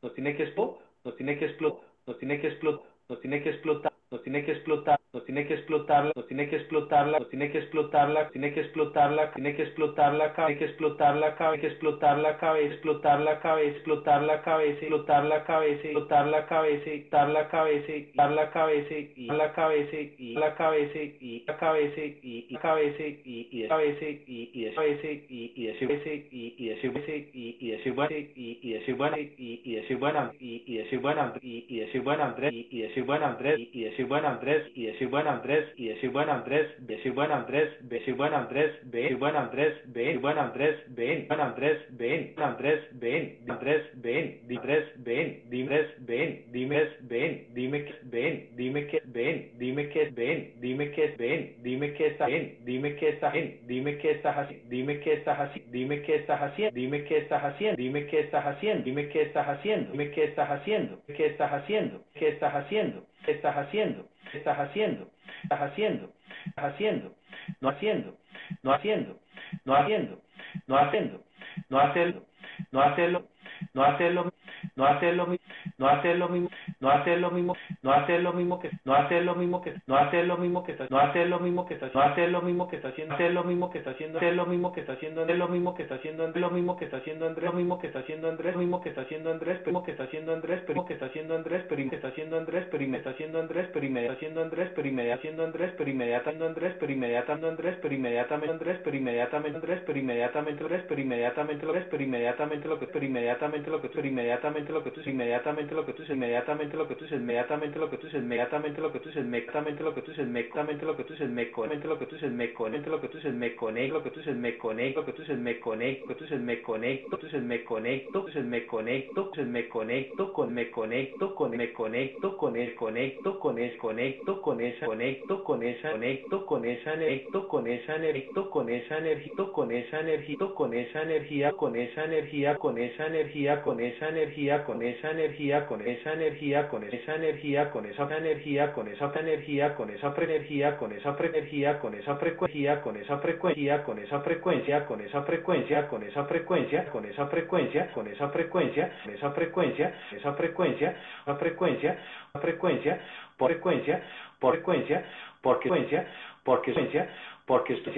no 0.01 0.13
tiene 0.13 0.35
que 0.35 0.43
expo, 0.43 0.81
no 1.03 1.13
tiene 1.13 1.37
que 1.37 1.45
explotar, 1.45 1.81
no 2.07 2.15
tiene 2.15 2.39
que 2.39 2.47
explotar, 2.47 2.85
no 3.09 3.17
tiene 3.17 3.41
que 3.43 3.49
explotar, 3.49 3.90
no 4.11 4.19
tiene 4.19 4.43
que 4.43 4.51
explotar, 4.51 4.99
no 5.13 5.21
tiene 5.21 5.47
que 5.47 5.53
explotarla, 5.53 6.11
no 6.15 6.23
tiene 6.25 6.49
que 6.49 6.57
explotarla, 6.57 7.19
no 7.19 7.25
tiene 7.27 7.49
que 7.49 7.59
explotarla, 7.59 8.29
tiene 8.29 8.53
que 8.53 8.59
explotarla, 8.59 9.31
tiene 9.31 9.55
que 9.55 9.63
explotarla, 9.63 10.35
tiene 10.45 10.57
que 10.57 10.65
explotarla, 10.65 11.35
tiene 11.37 11.59
que 11.59 11.67
explotarla, 11.67 12.37
cabeza, 12.37 12.67
explotar 12.67 13.21
la 13.21 13.39
cabeza, 13.39 13.75
explotar 13.77 14.21
la 14.21 14.41
cabeza, 14.43 14.85
explotar 14.85 15.23
la 15.23 15.41
cabeza, 15.43 15.81
explotar 15.81 16.25
la 16.25 16.45
cabeza, 16.45 16.89
explotar 16.89 17.29
la 17.29 17.47
cabeza, 17.47 18.09
dar 18.15 18.31
la 18.31 18.51
cabeza 18.51 18.83
y 18.99 19.13
la 19.13 19.31
cabeza 19.31 19.31
y 19.47 19.55
la 19.55 19.55
cabeza 19.55 20.13
y 20.17 20.33
la 20.33 20.55
cabeza 20.55 20.99
y 21.07 21.15
la 21.15 21.55
cabeza 21.71 22.09
y 22.19 22.45
y 22.49 22.57
cabeza 22.57 23.13
y 23.23 23.47
y 23.47 23.67
cabeza 23.67 24.05
y 24.27 25.65
decir 25.65 25.91
y 26.09 26.53
y 26.57 26.67
decir 26.67 26.91
y 27.33 27.71
decir 27.71 27.93
bueno 27.93 28.15
y 28.15 28.73
decir 28.73 28.95
bueno 28.95 29.17
y 29.17 29.75
decir 29.75 29.97
bueno 29.97 30.31
y 30.39 30.77
decir 30.77 30.99
bueno 30.99 31.33
y 31.41 31.79
decir 31.79 32.01
bueno 32.01 32.23
Andrés 32.23 32.53
y 32.53 32.81
decir 32.81 33.03
bueno 33.03 33.37
y 33.57 33.83
bueno 34.05 34.27
Andrés 34.27 34.67
y 34.75 34.85
decir 34.85 35.07
buen 35.07 35.27
Andrés 35.27 35.65
y 35.75 35.87
decir 35.87 36.09
buen 36.09 36.29
Andrés, 36.29 36.67
decir 36.79 37.11
buen 37.13 37.31
Andrés, 37.31 37.71
decir 37.81 38.15
buen 38.15 38.33
Andrés, 38.33 38.73
ven, 38.85 39.19
buen 39.19 39.35
Andrés, 39.35 39.75
ven, 39.87 40.21
buen 40.21 40.37
Andrés, 40.37 40.77
ven, 40.87 41.27
buen 41.27 41.39
Andrés, 41.39 41.79
ven, 41.99 42.33
Andrés, 42.37 42.81
ven, 42.93 43.37
Andrés, 43.47 43.83
ven, 43.95 44.39
Andrés, 44.47 44.83
ven, 44.97 45.41
Dimres, 45.49 45.87
ven, 46.05 46.45
Dimes, 46.51 46.87
ven, 47.09 47.45
dime 47.53 47.85
que 47.85 47.93
ven, 48.03 48.47
dime 48.55 48.87
que 48.87 49.01
ven, 49.05 49.51
dime 49.57 49.89
que 49.89 50.11
ven, 50.15 50.53
dime 50.59 50.91
que 50.91 51.15
ven, 51.17 51.55
dime 51.63 51.93
que 51.93 52.07
está 52.07 52.27
bien, 52.27 52.57
dime 52.63 52.97
que 52.97 53.09
está 53.09 53.29
bien, 53.31 53.57
dime 53.67 53.99
que 53.99 54.13
estás 54.13 54.39
haciendo, 54.39 54.71
dime 54.71 54.93
que 54.93 55.35
estás 55.35 55.39
haciendo, 55.39 55.71
dime 55.71 56.03
que 56.03 56.15
estás 56.15 56.41
haciendo, 56.41 56.75
dime 56.75 57.03
que 57.05 57.17
estás 57.17 57.43
haciendo, 57.43 57.75
dime 57.77 58.07
que 58.07 58.21
estás 58.21 58.45
haciendo, 58.45 58.83
dime 58.83 59.09
que 59.09 59.21
estás 59.21 59.47
haciendo, 59.47 59.91
dime 59.91 60.11
que 60.11 60.23
estás 60.23 60.49
haciendo, 60.49 61.01
qué 61.07 61.25
estás 61.27 61.53
haciendo, 61.53 62.03
qué 62.13 62.27
estás 62.29 62.55
haciendo, 62.55 63.05
estás 63.27 63.57
haciendo, 63.57 64.07
estás 64.33 64.59
haciendo, 64.59 65.09
estás 65.43 65.61
haciendo, 65.61 66.11
estás 66.45 66.73
haciendo, 66.73 67.13
no 67.59 67.69
haciendo, 67.69 68.17
no 68.63 68.73
haciendo, 68.73 69.19
no 69.65 69.75
haciendo, 69.75 70.21
no 70.67 70.77
haciendo, 70.77 71.23
no 71.69 71.79
hacerlo, 71.79 72.23
no 72.71 72.81
hacerlo, 72.81 73.27
no 73.73 73.83
hacerlo, 73.83 74.33
no 74.75 74.85
hacer 74.85 75.15
lo 75.15 75.27
mismo, 75.27 75.45
no 75.77 75.87
hacer 75.87 76.17
lo 76.17 76.29
mismo, 76.29 76.49
no 76.79 76.89
hacer 76.91 77.19
lo 77.19 77.31
mismo, 77.31 77.55
no 77.81 77.93
hacer 77.93 78.21
lo 78.21 78.33
mismo 78.33 78.59
que, 78.59 78.71
no 78.85 78.93
hacer 78.95 79.23
lo 79.23 79.35
mismo 79.35 79.61
que, 79.61 79.75
no 79.87 79.97
hacer 79.97 80.27
lo 80.27 80.37
mismo 80.37 80.63
que 80.63 80.71
está, 80.71 80.87
no 80.89 80.99
hacer 80.99 81.27
lo 81.27 81.39
mismo 81.39 81.65
que 81.65 81.73
está, 81.75 81.89
no 81.93 82.01
hacer 82.01 82.29
lo 82.29 82.41
mismo 82.41 82.67
que 82.67 82.75
está 82.75 82.89
haciendo, 82.89 83.13
hacer 83.15 83.33
lo 83.33 83.43
mismo 83.43 83.69
que 83.69 83.77
está 83.79 83.91
haciendo, 83.91 84.17
hacer 84.17 84.35
lo 84.35 84.45
mismo 84.45 84.71
que 84.71 84.79
está 84.81 84.93
haciendo, 84.93 85.21
hacer 85.21 85.37
lo 85.37 85.49
mismo 85.49 85.75
que 85.75 85.83
está 85.83 85.95
haciendo, 85.95 86.25
lo 86.41 86.49
mismo 86.49 86.75
que 86.77 86.85
está 86.85 86.97
haciendo 86.97 87.25
Andrés, 87.25 87.45
lo 87.45 87.53
mismo 87.53 87.77
que 87.79 87.87
está 87.87 87.99
haciendo 87.99 88.29
Andrés, 88.29 88.53
lo 88.53 88.59
mismo 88.59 88.81
que 88.81 88.89
está 88.89 89.01
haciendo 89.01 89.31
Andrés, 89.31 89.59
pero 89.63 89.83
que 89.83 89.91
está 89.91 90.03
haciendo 90.03 90.33
Andrés, 90.33 90.61
pero 90.67 90.85
que 90.85 90.93
está 90.93 91.05
haciendo 91.05 91.35
Andrés, 91.35 91.63
pero 91.69 91.89
que 91.89 91.95
está 91.95 92.07
haciendo 92.07 92.37
Andrés, 92.37 92.65
pero 92.71 92.87
me 92.87 92.97
está 92.97 93.09
haciendo 93.11 93.39
Andrés, 93.39 93.59
pero 93.71 93.87
me 93.87 94.01
está 94.01 94.11
haciendo 94.11 94.41
Andrés, 94.41 94.69
pero 94.75 94.93
me 94.93 95.11
haciendo 95.11 95.43
Andrés, 95.43 95.73
pero 95.77 95.89
inmediatamente 95.89 96.45
Andrés, 96.45 96.73
pero 96.79 96.91
inmediatamente 96.91 97.47
Andrés, 97.47 97.77
pero 97.81 97.93
inmediatamente 97.93 98.51
Andrés, 98.51 98.79
pero 98.83 98.97
inmediatamente 98.97 99.55
Andrés, 99.55 99.81
pero 99.85 99.97
inmediatamente 99.97 100.63
Andrés, 100.63 100.83
pero 100.97 101.01
inmediatamente 101.19 101.77
lo 101.77 101.79
que 101.79 101.87
pero 101.87 102.03
inmediatamente 102.03 102.67
lo 102.67 102.79
que 102.79 102.87
pero 102.87 103.05
inmediatamente 103.05 103.69
lo 103.69 103.81
que 103.81 103.89
pero 103.89 104.07
inmediatamente 104.07 104.50
inmediatamente 104.51 104.73
lo 104.73 104.83
que 104.83 104.91
tú 104.91 104.99
dices, 104.99 105.13
inmediatamente 105.13 105.75
lo 105.75 105.85
que 105.85 105.93
tú 105.93 106.01
dices, 106.03 106.15
inmediatamente 106.17 106.77
lo 106.77 106.87
que 106.87 106.95
tú 106.95 107.03
dices, 107.05 107.19
inmediatamente 107.19 107.79
lo 107.79 107.89
que 107.89 107.97
tú 107.97 108.07
dices, 108.07 108.21
inmediatamente 108.23 108.81
lo 108.81 108.91
que 108.91 108.99
tú 108.99 109.07
dices, 109.09 109.25
inmediatamente 109.25 109.83
lo 109.83 109.93
que 109.93 110.01
tú 110.01 110.11
dices, 110.11 110.27
inmediatamente 110.27 110.85
lo 110.85 110.95
que 110.95 111.03
tú 111.03 111.15
dices, 111.15 111.31
me 111.31 111.51
lo 111.87 111.97
que 111.97 112.05
tú 112.05 112.15
dices, 112.15 112.31
me 112.31 112.51
conecto 112.51 112.89
lo 112.89 113.01
que 113.01 113.07
tú 113.07 113.15
dices, 113.15 113.33
me 113.33 113.53
conecto 113.53 113.93
lo 113.93 114.03
que 114.03 114.09
tú 114.09 114.19
dices, 114.19 114.35
me 114.35 114.57
conecto 114.57 114.99
lo 114.99 115.05
que 115.05 115.11
tú 115.13 115.21
dices, 115.21 115.37
me 115.37 115.59
conecto, 115.59 116.07
que 116.07 116.15
tú 116.15 116.23
dices, 116.23 116.39
me 116.41 116.61
conecto, 116.61 117.17
tú 117.17 117.25
dices, 117.25 117.43
me 117.43 117.63
conecto, 117.63 118.17
tú 118.17 118.25
dices, 118.25 118.43
me 118.45 118.65
conecto, 118.65 119.29
tú 119.31 119.35
me 119.47 119.67
conecto 119.67 120.33
con 120.33 120.53
me 120.53 120.71
conecto 120.71 121.35
con 121.35 121.51
me 121.51 121.73
conecto 121.73 122.37
con 122.37 122.55
el 122.57 122.75
conecto 122.75 123.39
con 123.39 123.57
el 123.59 123.77
conecto 123.77 124.41
con 124.41 124.61
esa 124.61 124.85
conecto 124.85 125.43
con 125.43 125.63
esa 125.63 125.91
conecto 125.91 126.45
con 126.45 126.65
esa 126.67 126.91
conecto 126.91 127.47
con 127.47 127.65
esa 127.65 127.93
conecto 127.95 128.49
con 128.49 128.69
esa 128.69 128.97
energía 128.97 129.47
con 129.51 129.73
esa 129.73 129.99
energía 130.01 130.49
con 130.51 130.73
esa 130.73 131.01
energía 131.03 131.53
con 131.53 131.75
esa 131.75 132.05
energía 132.05 132.57
con 132.57 132.77
esa 132.77 133.07
energía 133.07 133.61
con 133.63 133.79
esa 133.79 134.09
energía 134.09 134.40
con 134.65 134.81
esa 134.81 135.11
energía 135.11 135.21
energía, 135.21 135.65
con 135.67 135.81
esa 135.81 136.13
energía, 136.13 136.67
con 136.67 136.83
esa 136.83 137.15
energía, 137.15 137.69
con 137.69 137.85
esa 137.85 138.17
energía, 138.17 138.73
con 138.73 138.87
esa 138.87 139.11
energía, 139.19 139.75
con 139.75 139.89
esa 139.89 140.13
energía, 140.19 140.77
con 140.77 140.93
esa 140.93 141.15
energía, 141.23 141.79
con 141.79 141.95
esa 141.95 142.15
frecuencia, 142.17 142.81
con 142.81 142.97
esa 142.97 143.17
frecuencia, 143.19 143.83
con 143.83 143.99
esa 143.99 144.19
frecuencia, 144.21 144.85
con 144.85 145.01
esa 145.01 145.21
frecuencia, 145.23 145.87
con 145.87 146.03
esa 146.03 146.25
frecuencia, 146.25 146.89
con 146.89 147.05
esa 147.05 147.27
frecuencia, 147.27 147.91
con 147.91 148.07
esa 148.07 148.29
frecuencia, 148.29 148.91
con 149.03 149.13
esa 149.13 149.31
frecuencia, 149.31 149.93
esa 150.11 150.33
frecuencia, 150.33 150.95
la 151.25 151.35
frecuencia, 151.35 151.97
la 152.33 152.41
frecuencia, 152.41 152.99
por 153.37 153.51
frecuencia, 153.51 154.01
por 154.39 154.53
frecuencia, 154.57 155.05
por 155.41 155.61
frecuencia, 155.61 156.07
por 156.43 156.63
frecuencia, 156.63 157.09
porque 157.45 157.73
estoy, 157.73 157.93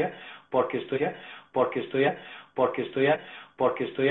porque 0.50 0.78
estoy, 0.78 1.06
porque 1.52 1.80
estoy, 1.80 2.08
porque 2.54 2.84
estoy, 2.84 3.08
porque 3.56 3.84
estoy 3.86 4.10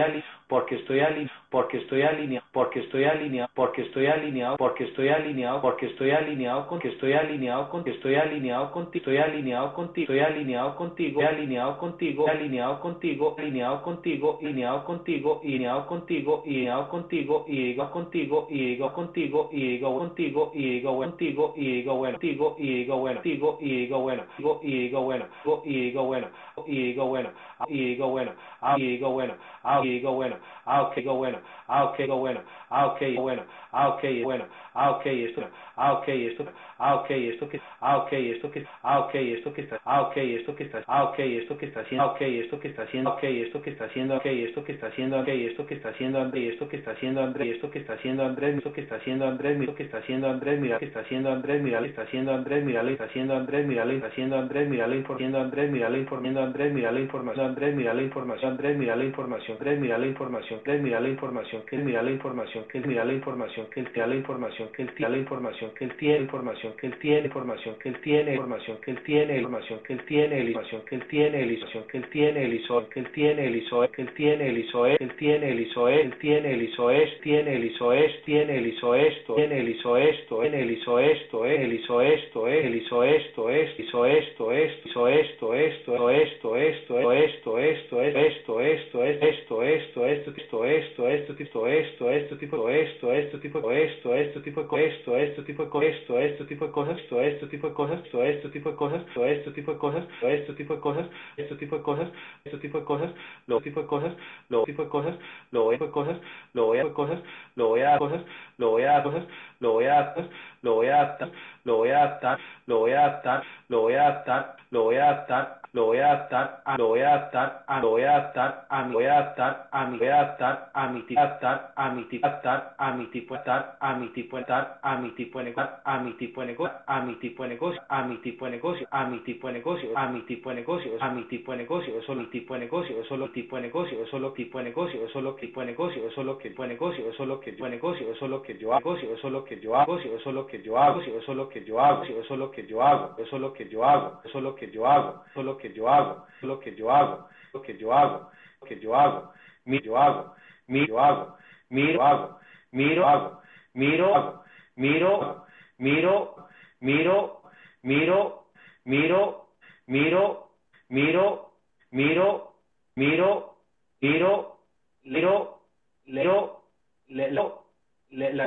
porque 0.48 0.74
estoy 0.76 1.00
alineado, 1.00 1.41
porque 1.52 1.76
estoy 1.78 2.02
alineado, 2.02 2.46
porque 2.52 2.80
estoy 2.80 3.04
alineado, 3.04 3.50
porque 3.54 3.82
estoy 3.82 4.06
alineado, 4.06 4.56
porque 4.56 4.84
estoy 4.84 5.08
alineado, 5.10 5.60
porque 5.60 5.86
estoy 5.86 6.10
alineado 6.12 6.66
con 6.66 6.80
que 6.80 6.88
estoy 6.88 7.14
alineado 7.14 7.70
con 7.70 7.84
que 7.84 7.90
estoy 7.90 8.16
alineado 8.16 8.72
contigo, 8.72 9.04
estoy 9.04 9.18
alineado 9.18 9.66
contigo, 9.66 10.12
estoy 10.12 10.18
alineado 10.20 10.76
contigo, 10.76 11.22
alineado 11.30 11.78
contigo, 11.78 12.26
alineado 12.26 12.80
contigo, 12.80 13.30
alineado 13.38 13.82
contigo, 13.82 14.30
alineado 14.38 14.86
contigo, 14.86 15.40
alineado 15.42 15.86
contigo, 15.86 16.42
alineado 16.44 16.88
contigo, 16.88 17.44
y 17.46 17.64
digo 17.66 17.90
contigo, 17.90 18.46
y 18.48 18.66
digo 18.66 18.92
contigo, 18.92 19.50
y 19.52 19.68
digo 19.68 19.98
contigo, 19.98 20.52
y 20.54 20.70
digo 20.72 20.96
contigo, 20.96 21.54
y 21.56 21.76
digo 21.76 21.94
bueno, 21.96 22.18
contigo, 22.18 22.56
y 22.58 22.76
digo 22.78 22.98
bueno, 22.98 23.18
contigo, 23.22 23.58
y 23.60 23.86
digo 23.86 24.00
bueno, 24.00 24.24
y 24.38 24.88
digo 24.88 25.02
bueno, 25.02 25.26
y 25.64 25.82
digo 25.90 26.04
bueno, 26.04 26.28
y 26.66 26.82
digo 26.92 27.06
bueno, 27.06 27.28
y 27.68 27.94
digo 27.94 28.08
bueno, 28.08 28.32
y 28.76 28.96
digo 28.96 29.10
bueno, 29.10 29.34
y 29.82 29.88
digo 29.88 30.12
bueno, 30.12 30.36
ah, 30.64 30.82
ok, 30.82 31.04
go 31.04 31.41
ah, 31.68 31.84
ok, 31.84 32.06
go 32.06 32.16
bueno, 32.16 32.40
ah, 32.70 32.86
ok, 32.86 33.00
bueno, 33.16 33.42
ah, 33.72 33.88
ok, 33.90 34.04
bueno, 34.22 34.44
ah, 34.74 34.90
ok, 34.92 35.06
esto, 35.06 35.42
ah, 35.76 35.92
ok, 35.94 36.08
esto, 36.08 36.44
ah, 36.78 36.96
ok, 36.96 37.10
esto 37.10 37.48
que, 37.48 37.60
ah, 37.80 37.98
ok, 37.98 38.12
esto 38.12 38.50
que, 38.50 38.66
ah, 38.84 39.00
ok, 39.00 39.14
esto 39.14 39.54
que 39.54 39.62
está, 39.62 39.80
ah, 39.86 40.04
ok, 40.04 40.16
esto 40.18 40.56
que 40.56 40.64
está, 40.64 40.86
ah, 40.94 41.04
ok, 41.04 41.18
esto 41.18 41.54
que 41.58 41.64
está 41.64 41.82
haciendo, 41.82 42.10
ok, 42.10 42.22
esto 42.22 42.62
que 42.62 42.68
está 42.68 42.82
haciendo, 42.84 43.10
ok, 43.10 43.24
esto 43.24 43.62
que 43.62 43.70
está 43.70 43.84
haciendo, 43.86 44.16
ok, 44.16 44.26
esto 44.34 44.64
que 44.64 44.72
está 44.72 44.86
haciendo, 44.86 45.20
ok, 45.20 45.28
esto 45.28 45.66
que 45.66 45.74
está 45.74 45.88
haciendo 45.88 46.20
Andrés, 46.20 46.54
esto 46.54 46.68
que 46.68 46.76
está 46.76 46.92
haciendo 46.94 47.22
Andrés, 47.22 47.54
esto 47.54 47.70
que 47.70 47.78
está 47.80 47.94
haciendo 47.94 48.24
Andrés, 48.24 48.56
esto 48.56 48.72
que 48.72 48.80
está 48.80 48.96
haciendo 48.96 49.22
Andrés, 49.26 49.50
mira 49.50 49.74
que 49.74 49.82
está 49.82 49.92
haciendo 49.92 50.28
Andrés, 50.28 50.60
mira 50.60 50.78
que 50.78 50.86
está 50.86 51.00
haciendo 51.00 52.32
Andrés, 52.32 52.56
mira 52.62 52.82
le 52.82 52.92
está 52.92 53.04
haciendo 53.04 53.34
Andrés, 53.36 53.64
mira 53.66 53.80
está 53.80 54.04
haciendo 54.04 54.36
Andrés, 54.38 54.68
mira 54.68 54.70
está 54.70 54.70
haciendo 54.70 54.70
Andrés, 54.70 54.70
mira 54.70 54.86
le 54.88 54.98
informando 54.98 55.40
Andrés, 55.40 55.72
mira 55.72 55.90
le 55.90 55.98
informando 55.98 56.42
Andrés, 56.42 56.74
mira 56.74 56.92
la 56.92 57.00
información 57.00 57.46
Andrés, 57.46 57.74
mira 57.76 57.94
la 57.94 58.02
información 58.02 58.52
Andrés, 58.52 58.76
mira 58.78 58.96
la 58.96 59.04
información 59.04 59.56
Andrés, 59.58 59.80
mira 59.80 59.98
la 59.98 60.06
información 60.06 60.60
que 60.64 60.78
mira 60.78 61.00
la 61.00 61.08
información 61.08 61.31
que 61.68 61.76
él 61.76 61.84
mira 61.84 62.02
la 62.02 62.10
información 62.10 62.64
que 62.70 62.78
él 62.78 62.86
mira 62.86 63.04
la 63.04 63.12
información 63.12 63.66
que 63.72 63.80
él 63.80 63.92
tiene 63.92 64.08
la 64.08 64.16
información 64.16 64.68
que 64.76 64.82
él 64.82 64.94
tiene 64.94 65.10
la 65.10 65.18
información 65.18 65.70
que 65.74 65.84
él 65.84 65.96
tiene 65.96 66.18
información 66.18 66.72
que 66.76 66.86
él 66.86 66.98
tiene 66.98 67.24
información 67.24 67.74
que 67.76 67.86
él 67.88 67.98
tiene 68.02 68.34
información 68.34 68.78
que 68.84 68.90
él 68.90 68.92
tiene 68.92 68.92
información 68.92 68.92
que 68.92 68.92
él 68.92 69.02
tiene 69.06 69.38
información 69.38 69.80
que 69.84 69.92
él 69.94 70.06
tiene 70.06 70.40
información 70.42 70.82
que 70.88 70.94
él 70.96 71.06
tiene 71.08 71.42
el 71.42 71.52
ISO 71.52 71.86
que 71.88 71.96
él 71.96 72.08
tiene 72.10 72.44
el 72.44 72.54
ISO 72.54 72.88
que 72.90 73.00
él 73.00 73.10
tiene 73.12 73.46
el 73.46 73.56
ISO 73.56 73.84
él 73.84 75.12
tiene 75.16 75.48
el 75.48 75.60
ISO 75.60 75.88
él 75.88 76.14
tiene 76.20 76.52
el 76.54 76.62
ISO 76.62 76.90
es 76.90 77.20
tiene 77.20 77.54
el 77.54 77.64
ISO 77.64 77.92
es 77.92 78.22
tiene 78.24 78.58
el 78.58 78.66
ISO 78.66 78.94
esto 78.94 79.34
tiene 79.34 79.58
el 79.60 79.68
ISO 79.68 79.96
esto 79.96 80.44
en 80.44 80.54
el 80.54 80.70
ISO 80.70 81.00
esto 81.00 81.46
el 81.46 81.72
ISO 81.72 82.02
esto 82.02 82.48
es 82.48 82.64
el 82.64 82.74
ISO 82.74 83.04
esto 83.04 83.50
es 83.50 83.80
ISO 83.80 84.06
esto 84.06 84.52
es 84.52 84.86
ISO 84.86 85.08
esto 85.08 85.54
esto 85.54 85.98
esto 85.98 86.58
esto 86.58 86.58
esto 86.58 87.10
esto 87.10 87.60
esto 87.60 88.60
esto 88.60 88.60
esto 88.60 88.62
esto 88.62 89.62
esto 89.62 90.06
esto 90.06 90.64
esto, 90.64 91.08
esto 91.08 91.08
tipo 91.34 91.66
esto, 91.66 92.10
esto 92.10 92.36
tipo 92.36 92.68
esto, 92.68 93.12
esto 93.12 93.38
tipo 93.38 93.70
esto, 93.70 94.14
esto 94.14 94.40
tipo 94.42 94.76
esto, 94.76 95.16
esto 95.16 95.44
tipo 95.44 95.82
esto, 95.82 96.18
esto 96.18 96.46
tipo 96.46 96.72
cosas, 96.72 96.98
esto, 96.98 97.20
esto 97.24 97.48
tipo 97.48 97.74
cosas, 97.74 98.00
esto, 98.04 98.24
esto 98.24 98.50
tipo 98.50 98.74
cosas, 98.76 99.02
esto, 99.02 99.24
esto 99.24 99.52
tipo 99.52 99.78
cosas, 99.78 100.04
esto 100.26 100.54
tipo 100.54 100.80
cosas, 100.80 101.06
esto 101.36 101.56
tipo 101.56 101.82
cosas, 101.82 102.08
esto 102.44 102.58
tipo 102.58 102.84
cosas, 102.84 103.10
lo 103.46 103.60
tipo 103.60 103.86
cosas, 103.86 104.14
lo 104.48 104.64
tipo 104.64 104.88
cosas, 104.88 105.16
lo 105.52 105.64
voy 105.64 105.76
a 105.76 105.90
cosas, 105.90 106.18
lo 106.56 106.66
voy 106.66 106.78
a 106.80 106.92
cosas, 106.92 107.22
lo 107.56 107.68
voy 107.68 107.82
a 107.82 107.98
cosas, 107.98 108.22
lo 108.58 108.70
voy 108.70 108.84
a 108.84 109.02
cosas, 109.02 109.26
lo 109.60 109.72
voy 109.72 109.84
a 109.86 109.94
adaptar, 109.96 110.28
lo 110.62 110.74
voy 110.74 110.86
a 110.88 110.96
adaptar, 111.00 111.30
lo 111.64 111.76
voy 111.78 111.90
a 111.90 112.02
adaptar, 112.02 112.38
lo 112.66 112.78
voy 112.80 112.92
a 112.92 113.06
adaptar, 113.06 113.44
lo 113.68 113.80
voy 113.82 113.94
a 113.94 114.06
adaptar, 114.06 114.56
lo 114.70 114.82
voy 114.84 114.96
a 114.96 115.04
adaptar, 115.08 115.61
lo 115.74 115.86
voy 115.86 115.98
a 116.00 116.12
adaptar, 116.12 116.62
lo 116.76 116.88
voy 116.88 117.00
a 117.00 117.14
adaptar, 117.14 117.64
lo 117.80 117.90
voy 117.90 118.02
a 118.02 118.16
adaptar, 118.16 118.66
a 118.68 118.84
mi 118.84 118.92
voy 118.92 119.06
a 119.06 119.18
adaptar, 119.20 119.68
a 119.72 119.86
mi 119.86 119.96
voy 119.96 120.08
a 120.08 120.20
adaptar, 120.20 120.70
a 120.74 120.88
mi 120.88 121.02
tipo 121.02 121.20
adaptar, 121.20 121.72
a 121.76 121.90
mi 121.90 122.04
tipo 122.04 122.26
adaptar, 122.26 122.76
a 122.76 122.92
mi 122.92 123.06
tipo 123.06 123.36
estar, 123.36 123.78
a 123.80 123.96
mi 123.96 124.08
tipo 124.10 124.38
estar, 124.38 124.80
a 124.82 124.96
mi 124.98 125.10
tipo 125.12 125.38
de 125.38 125.44
negocio, 125.44 125.78
a 125.86 126.00
mi 126.00 126.12
tipo 126.14 126.40
de 126.42 126.46
negocio, 126.48 126.76
a 126.86 127.00
mi 127.00 127.14
tipo 127.16 127.42
de 127.42 127.48
negocio, 127.48 127.82
a 127.88 128.04
mi 128.04 128.16
tipo 128.18 128.44
de 128.44 128.50
negocio, 128.52 128.88
a 128.90 129.06
mi 129.06 129.18
tipo 129.20 129.48
de 129.48 129.54
negocio, 129.54 129.90
a 129.96 130.06
mi 130.08 130.22
tipo 130.22 130.50
de 130.50 130.56
negocio, 130.56 130.90
a 131.00 131.08
mi 131.10 131.24
tipo 131.24 131.52
de 131.52 131.58
negocio, 131.58 131.98
eso 131.98 132.12
es 132.20 132.30
tipo 132.30 132.54
de 132.54 132.60
negocio, 132.60 133.00
eso 133.00 133.24
es 133.24 133.32
tipo 133.32 133.56
de 133.56 133.62
negocio, 133.62 134.02
eso 134.04 134.26
es 134.28 134.34
tipo 134.34 134.60
de 134.60 134.68
negocio, 134.68 135.00
eso 135.08 135.30
es 135.30 135.40
tipo 135.40 135.62
de 135.62 135.68
negocio, 135.68 136.02
eso 136.04 136.34
es 136.34 136.40
tipo 136.42 136.62
de 136.62 136.68
negocio, 136.68 137.08
eso 137.08 137.22
es 137.22 137.28
lo 137.28 137.40
que 137.40 137.56
yo 137.56 137.68
negocio, 137.68 138.12
eso 138.12 138.26
es 138.26 138.32
lo 138.32 138.44
que 138.44 138.60
yo 138.60 138.74
hago, 138.74 138.98
eso 139.06 139.26
es 139.28 139.32
lo 139.32 139.44
que 139.44 139.60
yo 139.60 139.76
hago, 139.76 139.96
eso 139.96 140.28
es 140.28 140.34
lo 140.34 140.48
que 140.48 140.60
yo 140.60 140.76
hago, 140.76 141.10
eso 141.14 141.30
es 141.30 141.36
lo 141.38 141.48
que 141.48 141.62
yo 141.64 141.80
hago, 141.82 142.12
eso 142.18 142.32
es 142.32 142.38
lo 142.38 142.52
que 142.52 142.66
yo 142.68 142.82
hago, 142.82 143.14
eso 143.18 143.36
es 143.36 143.40
lo 143.40 143.52
que 143.52 143.68
yo 143.68 143.84
hago, 143.84 144.20
eso 144.24 144.38
es 144.38 144.44
lo 144.44 144.54
que 144.54 144.70
yo 144.70 144.86
hago, 144.86 145.24
eso 145.30 145.40
es 145.40 145.46
lo 145.46 145.56
que 145.58 145.61
yo 145.70 145.88
hago, 145.88 146.26
lo 146.42 146.58
que 146.60 146.74
yo 146.74 146.90
hago, 146.90 147.28
lo 147.52 147.62
que 147.62 147.76
yo 147.78 147.92
hago, 147.92 148.30
lo 148.60 148.66
que 148.66 148.80
yo 148.80 148.94
hago, 148.94 149.32
mi 149.64 149.80
yo 149.82 149.96
hago, 149.98 150.34
mi 150.66 150.86
yo 150.86 150.98
hago, 150.98 151.36
miro 151.68 152.02
hago, 152.02 152.38
miro 152.70 153.06
hago, 153.08 153.42
miro 153.74 154.14
hago, 154.14 154.44
miro, 154.76 155.46
miro, 155.78 156.36
miro, 156.80 157.42
miro, 157.82 158.48
miro, 158.82 159.48
miro, 159.86 160.40
miro, 160.88 161.52
miro, 161.90 162.52
miro, 162.94 163.56
miro, 164.00 164.58
lero, 165.04 165.60
lero, 166.04 166.62
lero, 167.06 167.62
le 168.10 168.34
la 168.34 168.46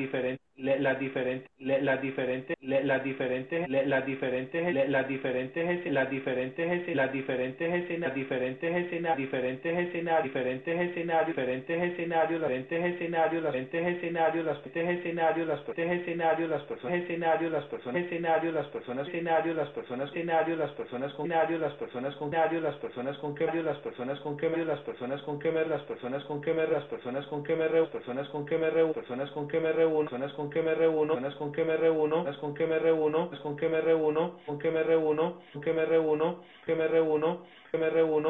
las 0.58 1.00
diferentes 1.00 1.50
las 1.60 2.00
diferentes 2.02 2.58
las 2.62 3.04
diferentes 3.04 3.70
las 3.70 4.06
diferentes 4.06 4.70
las 4.70 5.08
diferentes 5.08 5.86
las 5.86 6.10
diferentes 6.10 6.96
las 6.96 7.12
diferentes 7.12 7.74
escenas 7.74 8.14
diferentes 8.14 8.76
escenas 8.76 9.18
diferentes 9.18 9.78
escenarios 9.78 10.24
diferentes 10.24 10.78
escenarios 10.84 11.26
diferentes 11.26 11.82
escenarios 11.82 11.82
diferentes 11.82 11.82
escenarios 11.82 12.44
diferentes 12.44 12.86
escenarios 12.86 13.44
los 13.44 13.54
diferentes 13.54 13.96
escenarios 13.98 14.46
los 14.46 14.60
diferentes 14.60 14.92
escenarios 15.00 15.48
las 15.48 15.62
personas 15.62 15.96
escenarios 16.04 16.50
las 16.50 16.64
personas 16.64 18.04
escenarios 18.06 18.54
las 18.54 18.68
personas 18.68 19.08
escenarios 19.08 19.56
las 19.56 19.70
personas 19.70 20.08
escenarios 20.10 20.58
las 20.58 20.72
personas 20.72 21.14
con 21.14 21.32
escenario 21.32 21.58
las 21.58 21.74
personas 21.74 22.16
con 22.16 22.30
escenario 22.30 22.62
las 22.62 22.76
personas 22.78 23.18
con 23.18 23.34
cambio 23.34 23.64
las 23.64 23.78
personas 23.80 24.20
con 24.20 24.36
cambio 24.38 24.66
las 24.66 24.82
personas 24.82 25.22
con 25.24 25.40
quemer 25.40 25.68
las 25.68 25.82
personas 25.84 26.24
con 26.26 26.42
quemer 26.44 26.70
las 26.70 26.84
personas 26.86 27.26
con 27.28 27.44
quemer 27.44 27.90
personas 27.90 28.28
con 28.30 28.46
quemer 28.46 28.94
personas 28.94 29.32
con 29.32 29.48
quemer 29.48 29.74
personas 29.76 30.34
con 30.34 30.43
que 30.50 30.62
me 30.62 30.74
reúno, 30.76 31.20
con 31.38 31.52
que 31.52 31.64
me 31.64 31.78
reúno, 31.78 32.26
con 32.40 32.54
que 32.54 32.66
me 32.66 32.80
reúno, 32.80 33.30
con 33.42 33.56
que 33.58 33.70
me 33.70 33.80
reúno, 33.80 34.40
con 34.46 34.60
que 34.60 34.72
me 34.72 34.84
reúno, 34.84 35.42
con 35.54 35.62
que 35.62 35.74
me 35.74 35.86
reúno, 35.86 36.44
que 36.66 36.76
me 36.76 36.88
reúno, 36.88 37.42
que 37.70 37.78
me 37.78 37.90
reúno, 37.90 38.30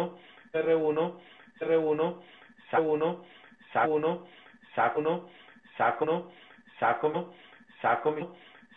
me 0.54 0.62
reúno, 0.62 1.20
me 1.60 1.68
reúno, 1.68 2.22
saco 2.70 2.92
uno, 2.92 3.24
saco 3.72 3.94
uno, 3.94 4.26
saco 4.76 5.00
uno, 5.00 5.30
saco 5.78 6.04
uno, 6.06 6.32
saco 6.80 7.08
uno, 7.08 7.34
saco 7.82 8.12
mi, 8.12 8.28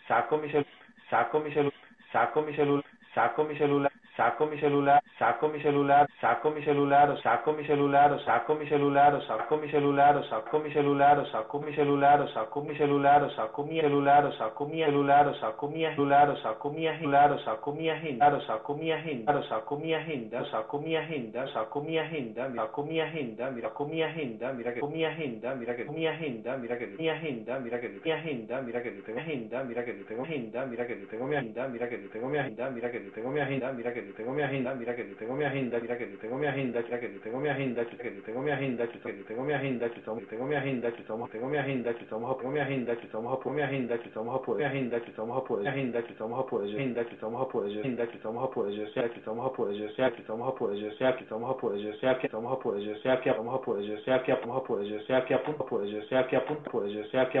saco 0.07 0.37
mi 0.37 0.47
celular, 0.49 0.71
saco 1.09 1.39
mi 1.39 1.53
celular, 1.53 1.73
saco 2.13 2.41
mi 2.41 2.55
celular, 2.55 2.85
saco 3.13 3.43
mi 3.43 3.57
celular, 3.57 3.91
saco 4.17 4.47
mi 4.47 4.57
celular, 4.59 4.99
saco 5.19 5.47
mi 5.47 5.61
celular, 5.61 6.07
saco 6.19 6.49
mi 6.49 6.63
celular, 6.63 7.11
o 7.11 7.17
saco 7.17 7.53
mi 7.53 7.63
celular, 7.65 8.11
o 8.11 8.19
saco 8.21 8.55
mi 8.55 8.67
celular, 8.67 9.13
o 9.13 9.21
saco 9.21 9.57
mi 9.59 9.69
celular, 9.69 10.17
o 10.17 10.23
saco 10.25 10.59
mi 10.59 10.71
celular, 10.71 11.19
o 11.19 11.27
saco 11.27 11.59
mi 11.59 11.75
celular, 11.75 12.21
o 12.23 12.27
saco 12.27 12.61
mi 12.63 12.75
celular, 12.75 13.23
o 13.23 13.29
saco 13.29 13.63
mi 13.63 13.79
celular, 13.79 14.25
o 14.27 14.33
saco 14.33 14.67
mi 14.67 14.81
celular, 14.81 15.27
o 15.27 15.35
saco 15.35 15.67
mi 15.69 15.85
celular, 15.85 16.29
o 16.29 16.35
saco 16.41 16.71
mi 16.71 16.87
celular, 16.87 17.31
o 17.31 17.37
saco 17.37 17.71
mi 17.71 17.89
agenda, 17.89 18.33
o 18.33 18.41
saco 18.41 18.73
mi 18.73 18.91
agenda, 18.91 19.37
o 19.37 19.43
saco 19.43 19.77
mi 19.77 19.93
agenda, 19.93 20.45
saco 20.49 20.79
mi 20.79 20.95
agenda, 20.97 21.47
saco 21.53 21.81
mi 21.81 21.97
agenda, 21.99 22.49
mira 22.49 22.67
con 22.71 22.87
mi 22.87 22.99
agenda, 22.99 23.51
mira 23.51 23.69
con 23.69 23.89
mi 23.91 24.01
agenda, 24.01 24.51
mira 24.53 24.73
que 24.73 24.81
mi 24.81 25.05
agenda, 25.05 25.55
mira 25.55 25.75
que 25.75 25.85
mi 25.85 26.07
agenda, 26.07 26.57
mira 26.57 26.77
que 26.79 26.87
mi 26.97 27.09
agenda, 27.09 27.59
mira 27.61 27.79
que 27.79 27.89
mi 28.03 28.11
agenda, 28.11 28.61
mira 28.63 28.81
que 28.81 28.95
yo 28.95 29.03
tengo 29.03 29.19
agenda, 29.19 29.63
mira 29.63 29.83
que 29.85 29.95
yo 29.97 30.05
tengo 30.05 30.23
agenda, 30.23 30.65
mira 30.65 30.87
que 30.87 30.99
yo 30.99 31.07
tengo 31.07 31.27
mi 31.27 31.35
agenda, 31.35 31.67
mira 31.67 31.87
que 31.89 32.01
yo 32.01 32.09
tengo 32.09 32.29
mi 32.29 32.37
agenda, 32.37 32.69
mira 32.71 32.91
que 32.91 33.03
yo 33.03 33.11
tengo 33.11 33.29
mi 33.29 33.39
agenda, 33.39 33.71
mira 33.73 33.93
que 33.93 34.06
yo 34.07 34.13
tengo 34.13 34.31
mi 34.33 34.41
agenda, 34.41 34.73
mira 34.75 34.95
que 34.95 35.07
yo 35.07 35.15
tengo 35.15 35.35
mi 35.35 35.43
agenda, 35.43 35.79
mira 35.79 35.97
que 35.97 36.09
yo 36.09 36.17
tengo 36.17 36.37
mi 36.37 36.47
agenda, 36.47 36.81
mira 36.81 36.99
que 36.99 37.13
yo 37.13 37.19
tengo 37.21 37.39
mi 37.39 37.49
agenda, 37.49 37.83
mira 37.83 37.97
que 37.97 38.15
yo 38.15 38.23
tengo 38.23 38.41
mi 38.41 38.51
agenda, 38.51 38.87
que 38.87 39.17
yo 39.17 39.23
tengo 39.25 39.43
mi 39.43 39.53
agenda, 39.53 39.89
que 39.89 40.01
yo 40.01 40.27
tengo 40.27 40.45
mi 40.45 40.53
agenda, 40.53 40.91
que 40.91 41.01
estamos 41.01 41.29
tengo 41.29 41.47
mi 41.47 41.57
agenda, 41.57 41.91
que 41.91 42.03
tengo 42.27 42.51
mi 42.51 42.59
agenda, 42.61 42.95
que 42.95 43.07
a 43.31 43.37
por 43.39 43.53
mi 43.53 43.61
agenda, 43.61 43.99
que 43.99 44.07
por 44.07 44.55
mi 44.55 44.61
agenda, 44.61 44.99
que 44.99 45.11
a 45.37 45.43
por 45.43 45.57
mi 45.57 45.65
agenda, 45.65 46.01
que 46.01 46.11
a 46.39 46.45
por 46.47 46.63
agenda, 46.67 47.05
que 47.05 47.13
estamos 47.15 47.41
a 47.41 47.47
por 47.47 47.65
agenda, 47.65 48.07
que 48.07 48.15
estamos 48.15 48.43
a 48.43 48.49
por 48.49 48.69
ello, 48.69 48.87
sea 48.93 49.09
que 49.09 49.19
estamos 49.19 49.45
a 49.45 49.51
por 49.51 49.71
ello, 49.71 49.89
sea 49.91 50.11
que 50.11 50.21
estamos 50.21 50.47
a 50.49 50.55
por 50.55 50.73
ello, 50.73 50.93
sea 50.93 51.17
que 51.17 51.27
ello, 51.75 51.93
sea 51.97 52.17
que 52.17 52.27
estamos 52.27 52.53
a 52.53 52.59
por 52.59 52.77
ello, 52.77 52.95
sea 52.99 53.21
que 53.21 53.31
vamos 53.31 53.55
a 53.55 53.61
por 53.61 53.79
ello, 53.79 53.99
sea 54.05 54.23
que 54.23 54.33
vamos 54.33 54.57
a 54.57 54.63
por 54.63 54.83
ello, 54.83 55.01
sea 55.07 55.25
que 55.25 55.33
por 55.67 55.83
ello, 55.83 56.03
sea 56.03 56.27
que 56.27 57.37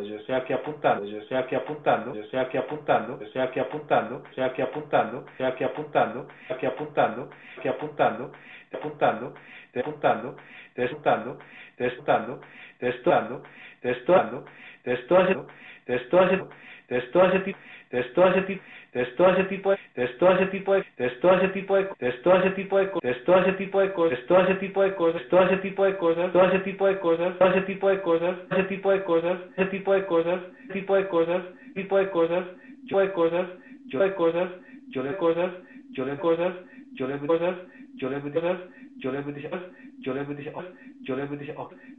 ello, 0.00 0.20
sea 0.26 0.44
que 0.44 0.50
que 0.50 0.54
apuntando, 0.54 1.04
yo 1.04 1.20
sea 1.24 1.46
que 1.46 1.56
apuntando, 1.56 2.14
yo 2.14 2.24
sea 2.30 2.48
que 2.48 2.58
apuntando, 2.58 3.18
yo 3.20 3.26
que 3.50 3.60
apuntando, 3.60 4.22
que 4.52 4.62
apuntando, 4.62 5.24
sea 5.38 5.54
que 5.54 5.64
apuntando, 5.64 6.09
sea 6.46 6.56
que 6.58 6.66
apuntando, 6.66 7.30
que 7.62 7.68
apuntando, 7.68 8.30
apuntando, 8.72 9.34
apuntando, 9.74 10.36
despuntando, 10.76 11.38
despuntando, 11.38 11.38
despuntando, 11.76 12.40
despuntando, 12.80 13.42
despuntando, 13.82 14.44
despuntando, 14.84 15.46
despuntando, 15.96 16.48
todo 17.14 17.24
ese 17.26 17.40
tipo 17.40 17.58
todo 18.14 18.28
ese 18.28 18.42
tipo 18.42 18.60
de 18.92 19.04
todo 19.18 19.30
ese 19.30 19.44
tipo 19.44 19.70
de 19.72 19.78
todo 20.18 20.32
ese 20.32 20.46
tipo 20.46 20.74
de 20.74 20.84
todo 21.22 21.34
ese 21.36 21.50
tipo 21.50 21.78
de 21.78 21.84
todo 22.22 22.36
ese 22.36 22.50
tipo 22.52 23.80
de 23.80 23.92
cosas 23.92 24.18
todo 24.26 24.40
ese 24.42 24.54
tipo 24.54 24.80
de 24.80 24.94
cosas 24.94 25.22
todo 25.30 25.44
ese 25.44 25.56
tipo 25.56 25.84
de 25.84 25.94
cosas 25.96 26.32
todo 26.32 26.44
ese 26.46 26.60
tipo 26.60 26.86
de 26.86 26.98
cosas 26.98 27.38
todo 27.38 27.48
ese 27.48 27.62
tipo 27.62 27.88
de 27.88 28.00
cosas 28.00 28.36
ese 28.50 28.64
tipo 28.64 28.92
de 28.92 29.04
cosas 29.06 29.38
ese 29.56 29.64
tipo 29.70 29.94
de 29.94 30.06
cosas 30.06 30.40
tipo 30.72 30.96
de 30.96 31.08
cosas 31.08 31.44
tipo 31.74 31.98
de 31.98 32.10
cosas 32.10 32.44
de 32.88 33.12
cosas 33.12 33.46
de 33.90 34.14
cosas 34.14 34.48
de 34.92 35.16
cosas 35.16 35.50
yo 35.92 36.04
le 36.04 36.16
cosas 36.16 36.54
yo 36.94 37.06
le 37.06 37.18
cosas 37.18 37.56
yo 37.94 38.08
le 38.08 38.20
cosas 38.20 38.58
yo 38.96 39.10
le 39.10 39.22
cosas 39.22 39.62
yo 39.98 40.12
le 40.12 40.24
cosas, 40.24 40.70
yo 41.02 41.14
le 41.14 41.26
dice 41.26 41.52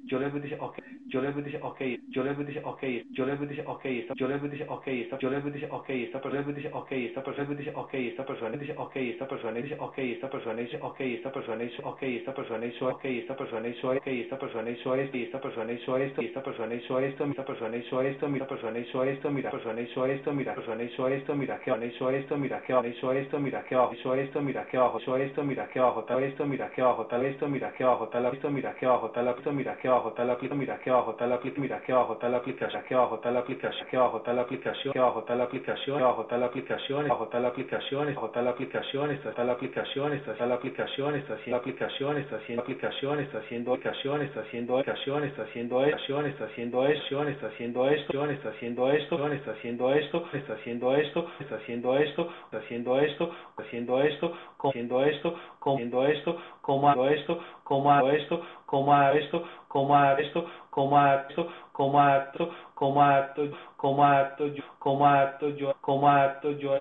yo 0.06 0.20
le 0.20 0.30
dice 0.32 0.58
ok 0.60 0.78
yo 1.08 1.22
le 1.22 1.32
dice 1.34 1.60
ok 1.62 1.82
yo 2.10 2.24
le 2.24 2.34
dice 2.36 2.62
ok 2.64 2.82
yo 3.12 3.26
le 3.26 3.38
dice 3.38 3.64
ok 3.66 3.84
yo 4.16 4.28
le 4.28 4.40
dice 4.40 4.66
ok 4.68 4.88
yo 5.20 5.30
le 5.30 5.42
dice 5.42 5.70
ok 5.70 5.92
esta 5.92 6.20
persona 6.20 6.42
dice 6.42 6.68
ok 6.82 6.92
esta 6.92 7.24
persona 7.24 7.72
dice 7.72 7.84
ok 7.90 7.96
esta 7.98 8.26
persona 8.26 8.56
dice 8.58 8.74
ok 8.78 8.98
esta 9.04 9.28
persona 9.28 9.60
dice 9.62 9.78
ok 9.80 10.00
esta 10.00 10.30
persona 10.30 10.62
dice 10.62 10.80
ok 10.82 11.02
esta 11.02 11.32
persona 11.32 11.64
dice 11.64 11.82
ok 11.84 12.04
esta 12.04 12.34
persona 12.34 12.66
hizo 12.66 12.88
ok 12.88 13.06
esta 13.06 13.36
persona 13.36 13.68
hizo 13.68 13.90
ok 13.90 14.08
esta 14.08 14.38
persona 14.38 14.70
hizo 14.72 14.96
esto 14.96 15.18
y 15.18 15.24
esta 15.24 15.40
persona 15.42 15.74
hizo 15.74 15.98
esto 15.98 16.22
y 16.22 16.26
esta 16.26 16.44
persona 16.44 16.76
hizo 16.76 17.00
esto 17.00 17.26
esta 17.26 17.46
persona 17.46 17.76
hizo 17.78 18.02
esto 18.02 18.28
mira 18.30 18.48
persona 18.48 18.80
hizo 18.80 19.04
esto 19.04 19.32
mira 19.32 19.52
persona 19.52 19.82
hizo 19.82 20.06
esto 20.06 20.32
mira 20.32 20.52
persona 20.52 20.84
hizo 20.84 21.08
esto 21.08 21.36
mira 21.36 21.60
que 21.60 21.88
hizo 21.88 22.12
esto 22.12 22.38
mira 22.38 22.62
que 22.62 22.74
hizo 22.90 23.14
esto 23.14 23.40
mira 23.40 23.64
que 23.64 23.76
abajo 23.76 23.94
hizo 23.94 24.16
esto 24.16 24.42
mira 24.42 24.66
que 24.66 24.78
abajo 24.78 25.00
hizo 25.00 25.18
esto 25.18 25.44
mira 25.44 25.68
que 25.68 25.80
abajo 25.80 26.04
tal 26.04 26.24
esto 26.24 26.46
mira 26.46 26.70
que 26.72 26.82
abajo 26.82 27.06
tal 27.06 27.26
esto 27.26 27.48
mira 27.48 27.72
que 27.74 27.84
abajo 27.84 28.08
tal 28.08 28.26
esto 28.26 28.50
mira 28.50 28.74
que 28.76 28.86
abajo 28.86 29.10
tal 29.12 29.28
esto 29.28 29.52
mira 29.54 29.78
que 29.78 29.88
abajo 29.92 30.14
tal 30.14 30.30
aplicación 30.30 30.60
mira 30.60 30.80
que 30.80 30.90
abajo 30.90 31.14
tal 31.16 31.32
aplicación 31.32 31.62
mira 31.62 31.82
que 31.82 31.94
abajo 31.94 32.16
tal 32.18 32.34
aplicación 32.36 32.84
que 32.84 32.96
abajo 32.96 33.18
tal 33.20 33.38
aplicación 33.38 33.84
que 33.90 33.98
abajo 33.98 34.22
tal 34.22 34.40
aplicación 34.40 34.94
que 34.94 35.00
abajo 35.00 35.24
tal 35.24 35.42
aplicación 35.42 35.98
que 35.98 36.04
abajo 36.04 36.26
tal 36.26 36.44
aplicación 36.44 37.06
abajo 37.06 37.28
tal 37.28 37.46
aplicación 37.46 38.10
abajo 38.10 38.30
tal 38.30 38.48
aplicación 38.48 39.12
está 39.12 39.34
tal 39.34 39.50
aplicación 39.50 40.14
está 40.14 40.34
tal 40.36 40.52
aplicación 40.52 41.16
está 41.16 41.34
haciendo 41.36 41.58
aplicación 41.58 42.18
está 42.18 42.36
haciendo 42.38 42.62
aplicación 42.62 43.20
está 43.20 43.38
haciendo 43.38 43.74
aplicación 43.74 44.22
está 44.22 44.42
haciendo 44.42 44.78
aplicación 44.78 45.26
está 45.26 45.44
haciendo 45.44 45.82
acción 45.82 46.28
está 46.28 46.46
haciendo 46.46 46.82
acción 46.88 47.32
está 47.36 47.48
haciendo 47.48 47.88
esto 47.90 48.32
está 48.32 48.50
haciendo 48.50 48.92
esto 48.92 49.32
está 49.32 49.52
haciendo 49.52 49.92
esto 49.92 50.28
está 50.32 50.54
haciendo 50.56 50.88
esto 50.88 50.88
está 50.88 50.88
haciendo 50.88 50.98
esto 50.98 51.32
está 51.42 51.56
haciendo 51.58 51.98
esto 51.98 52.32
está 52.46 52.58
haciendo 52.58 53.00
esto 53.00 53.32
haciendo 53.58 54.02
esto 54.02 54.34
comiendo 54.62 55.04
esto, 55.04 55.34
comiendo 55.58 56.06
esto, 56.06 56.38
como 56.62 56.92
esto, 57.08 57.40
como 57.64 57.90
esto, 58.12 58.12
como 58.12 58.12
esto, 58.12 58.44
como 58.68 58.94
esto, 59.12 59.44
como 59.68 59.98
esto, 60.20 60.46
coma 60.72 61.16
esto, 61.16 61.48
coma 61.74 62.18
esto, 62.18 62.50
coma 62.76 63.20
esto, 63.20 63.44
yo, 63.46 63.54
coma 63.76 64.22
esto, 64.22 64.48
yo, 64.48 64.74
coma 64.82 65.24
esto, 65.24 65.50
yo, 65.50 66.72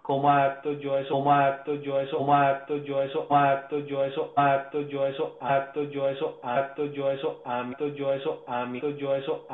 yo 0.80 0.98
eso, 0.98 1.08
coma 1.10 1.48
esto, 1.48 1.74
yo 1.74 2.00
eso, 2.00 2.18
coma 2.18 2.50
esto, 2.50 2.76
yo 2.78 3.02
eso, 3.02 3.26
esto, 3.56 3.80
yo 3.80 4.04
eso, 4.04 4.32
acto, 4.36 4.80
yo 4.82 5.06
eso, 5.06 5.36
acto, 5.40 5.82
yo 5.84 6.08
eso, 6.08 6.40
acto, 6.42 6.86
yo 6.86 7.10
eso, 7.10 7.42
amito, 7.44 7.88
yo 7.88 8.12
eso, 8.14 8.44
yo 8.88 9.16
eso, 9.16 9.46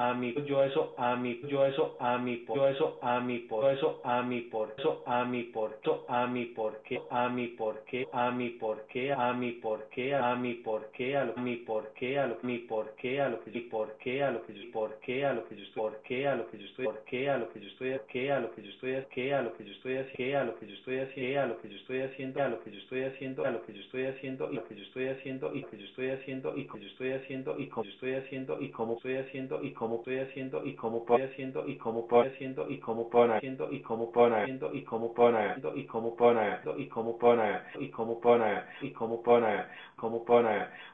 yo 0.45 0.62
eso, 0.62 0.62
yo 0.62 0.62
eso, 0.62 0.95
a 0.99 1.16
mi, 1.16 1.41
yo 1.49 1.66
eso, 1.66 1.97
a 2.01 2.18
mi, 2.18 2.37
por 2.37 2.68
eso, 2.68 2.99
a 3.03 3.20
mi, 3.20 3.39
por 3.41 3.70
eso, 3.70 4.01
a 4.05 4.22
mi, 4.22 4.41
por 4.43 4.70
eso, 4.78 5.03
a 5.07 6.26
mi, 6.26 6.45
por 6.47 6.82
qué, 6.82 7.01
a 7.11 7.28
mi, 7.28 7.47
por 7.49 7.84
qué, 7.84 8.07
a 8.12 8.30
mi, 8.30 8.49
por 8.51 8.87
qué, 8.87 9.12
a 9.12 9.32
mi, 9.32 9.53
por 9.53 9.82
qué, 9.89 10.14
a 10.14 10.34
mi, 10.34 10.55
por 10.55 10.91
qué, 10.91 11.16
a 11.16 11.34
mi, 11.37 11.57
por 11.57 11.93
qué, 11.93 12.18
a 12.18 12.26
mi, 12.43 12.59
por 12.59 12.95
qué, 12.95 13.20
a 13.20 13.28
lo 13.28 13.41
que 13.41 13.51
yo, 13.51 13.61
por 13.70 13.97
qué, 13.99 14.26
a 14.27 14.31
lo 14.33 14.47
que 14.47 14.55
yo, 14.55 14.70
por 14.72 14.99
qué, 15.01 15.24
a 15.24 15.33
lo 15.33 15.49
que 15.49 15.57
yo 15.57 15.62
estoy, 15.64 15.83
por 15.83 16.03
qué, 16.03 16.29
a 16.29 16.35
lo 16.37 16.51
que 16.51 16.59
yo 16.59 16.66
estoy, 16.66 16.87
por 16.87 17.05
qué, 17.05 17.31
a 17.31 17.39
lo 17.39 17.51
que 17.51 17.61
yo 17.61 17.68
estoy, 17.68 18.01
qué, 18.09 18.33
a 18.33 18.41
lo 18.41 18.53
que 18.55 18.62
yo 18.62 18.70
estoy, 18.70 19.05
qué, 19.14 19.35
a 19.35 19.43
lo 19.43 19.55
que 19.57 19.64
yo 19.64 19.72
estoy 19.72 19.97
haciendo, 19.97 20.43
a 20.43 20.47
lo 20.47 20.57
que 20.59 20.66
yo 20.66 20.74
estoy 20.74 20.99
haciendo, 20.99 21.43
a 21.43 21.49
lo 21.49 21.59
que 21.59 21.68
yo 21.70 21.77
estoy 21.77 21.93
haciendo, 21.93 22.43
a 22.43 22.49
lo 22.49 22.62
que 22.62 22.72
yo 22.72 22.79
estoy 22.79 23.05
haciendo, 23.05 23.45
a 23.45 23.51
lo 23.51 23.62
que 23.62 23.74
yo 23.74 23.81
estoy 23.83 24.07
haciendo, 24.07 24.51
y 24.51 24.55
lo 24.55 24.64
que 24.64 24.77
yo 24.77 24.83
estoy 24.83 25.09
haciendo, 25.09 25.55
y 25.55 25.62
que 25.62 25.79
yo 25.79 25.85
estoy 25.85 26.11
haciendo, 26.11 26.57
y 26.57 26.66
que 26.66 26.81
yo 26.81 26.87
estoy 26.87 27.11
haciendo, 27.12 27.61
y 27.61 27.68
cómo 27.68 27.85
yo 27.85 27.91
estoy 27.91 28.14
haciendo, 28.14 28.59
y 28.61 28.70
cómo 28.70 28.95
estoy 28.97 29.16
haciendo, 29.16 29.62
y 29.62 29.72
cómo 29.74 29.97
estoy 29.97 30.16
haciendo, 30.18 30.64
y 30.66 30.74
cómo 30.74 30.99
estoy 30.99 31.18
haciendo, 31.18 31.59
y 31.66 31.81
cómo 31.81 31.83
estoy 31.85 32.29
haciendo, 32.29 32.68
y 32.68 32.79
cómo 32.79 32.99
estoy 32.99 33.37
haciendo, 33.37 33.62
y 33.62 33.70
cómo 33.70 34.09
estoy 34.09 34.37
haciendo, 34.37 34.72
y 34.72 34.77
cómo 34.77 35.09
estoy 35.09 35.37
haciendo, 35.37 35.77
y 35.79 35.87
cómo 35.87 36.11
estoy 36.11 36.33
haciendo, 36.37 36.79
y 36.79 36.89
cómo 36.89 37.20
estoy 37.20 37.39
haciendo, 37.39 37.81
y 37.81 37.91
cómo 37.91 38.12
estoy 38.14 38.41
haciendo, 38.41 38.66
y 38.83 38.91
cómo 38.91 39.14
estoy 39.16 39.43
haciendo, 39.43 39.66
cómo 39.97 40.18
estoy 40.18 40.44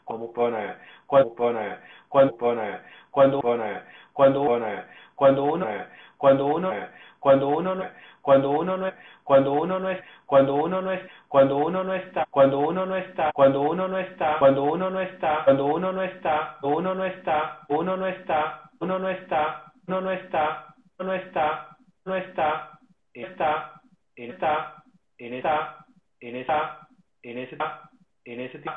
cómo 0.04 0.32
pone, 0.32 0.74
cuando 1.06 1.34
pone, 1.34 1.76
cuando 2.08 2.36
pone, 2.36 2.78
cuando 3.10 3.40
pone, 3.40 3.82
cuando 4.12 4.44
pone, 4.44 4.84
cuando 5.16 5.44
uno, 5.44 5.68
cuando 6.18 6.46
uno, 6.46 6.72
cuando 7.20 7.48
uno 7.48 7.74
no, 7.74 7.84
cuando 8.22 8.50
uno 8.50 8.76
no, 8.76 8.92
cuando 9.24 9.52
uno 9.52 9.78
no 9.78 9.90
es, 9.90 10.00
cuando 10.26 10.54
uno 10.54 10.82
no 10.82 10.92
es, 10.92 11.00
cuando 11.28 11.56
uno 11.56 11.84
no 11.84 11.94
está, 11.94 12.26
cuando 12.30 12.58
uno 12.58 12.84
no 12.86 12.96
está, 12.96 13.32
cuando 13.32 13.62
uno 13.62 13.88
no 13.88 13.98
está, 13.98 14.38
cuando 14.38 14.64
uno 14.64 14.90
no 14.90 15.00
está, 15.00 15.44
cuando 15.44 15.64
uno 15.66 15.92
no 15.92 16.02
está, 16.02 16.58
uno 16.62 16.94
no 16.94 17.04
está, 17.04 17.60
uno 17.68 17.96
no 17.96 18.06
está, 18.06 18.62
uno 18.78 18.98
no 18.98 19.08
está, 19.08 19.72
uno 19.88 20.00
no 20.00 20.10
está, 20.12 20.74
uno 20.98 21.06
no 21.06 21.12
está, 21.12 21.76
no 22.04 22.14
está, 22.14 22.78
está, 23.14 23.80
está, 24.14 24.82
en 25.18 25.34
esta, 25.34 25.86
en 26.20 26.36
esta, 26.36 26.88
en 27.22 27.38
esta, 27.38 27.90
en 28.24 28.40
ese 28.40 28.58
tipo, 28.58 28.72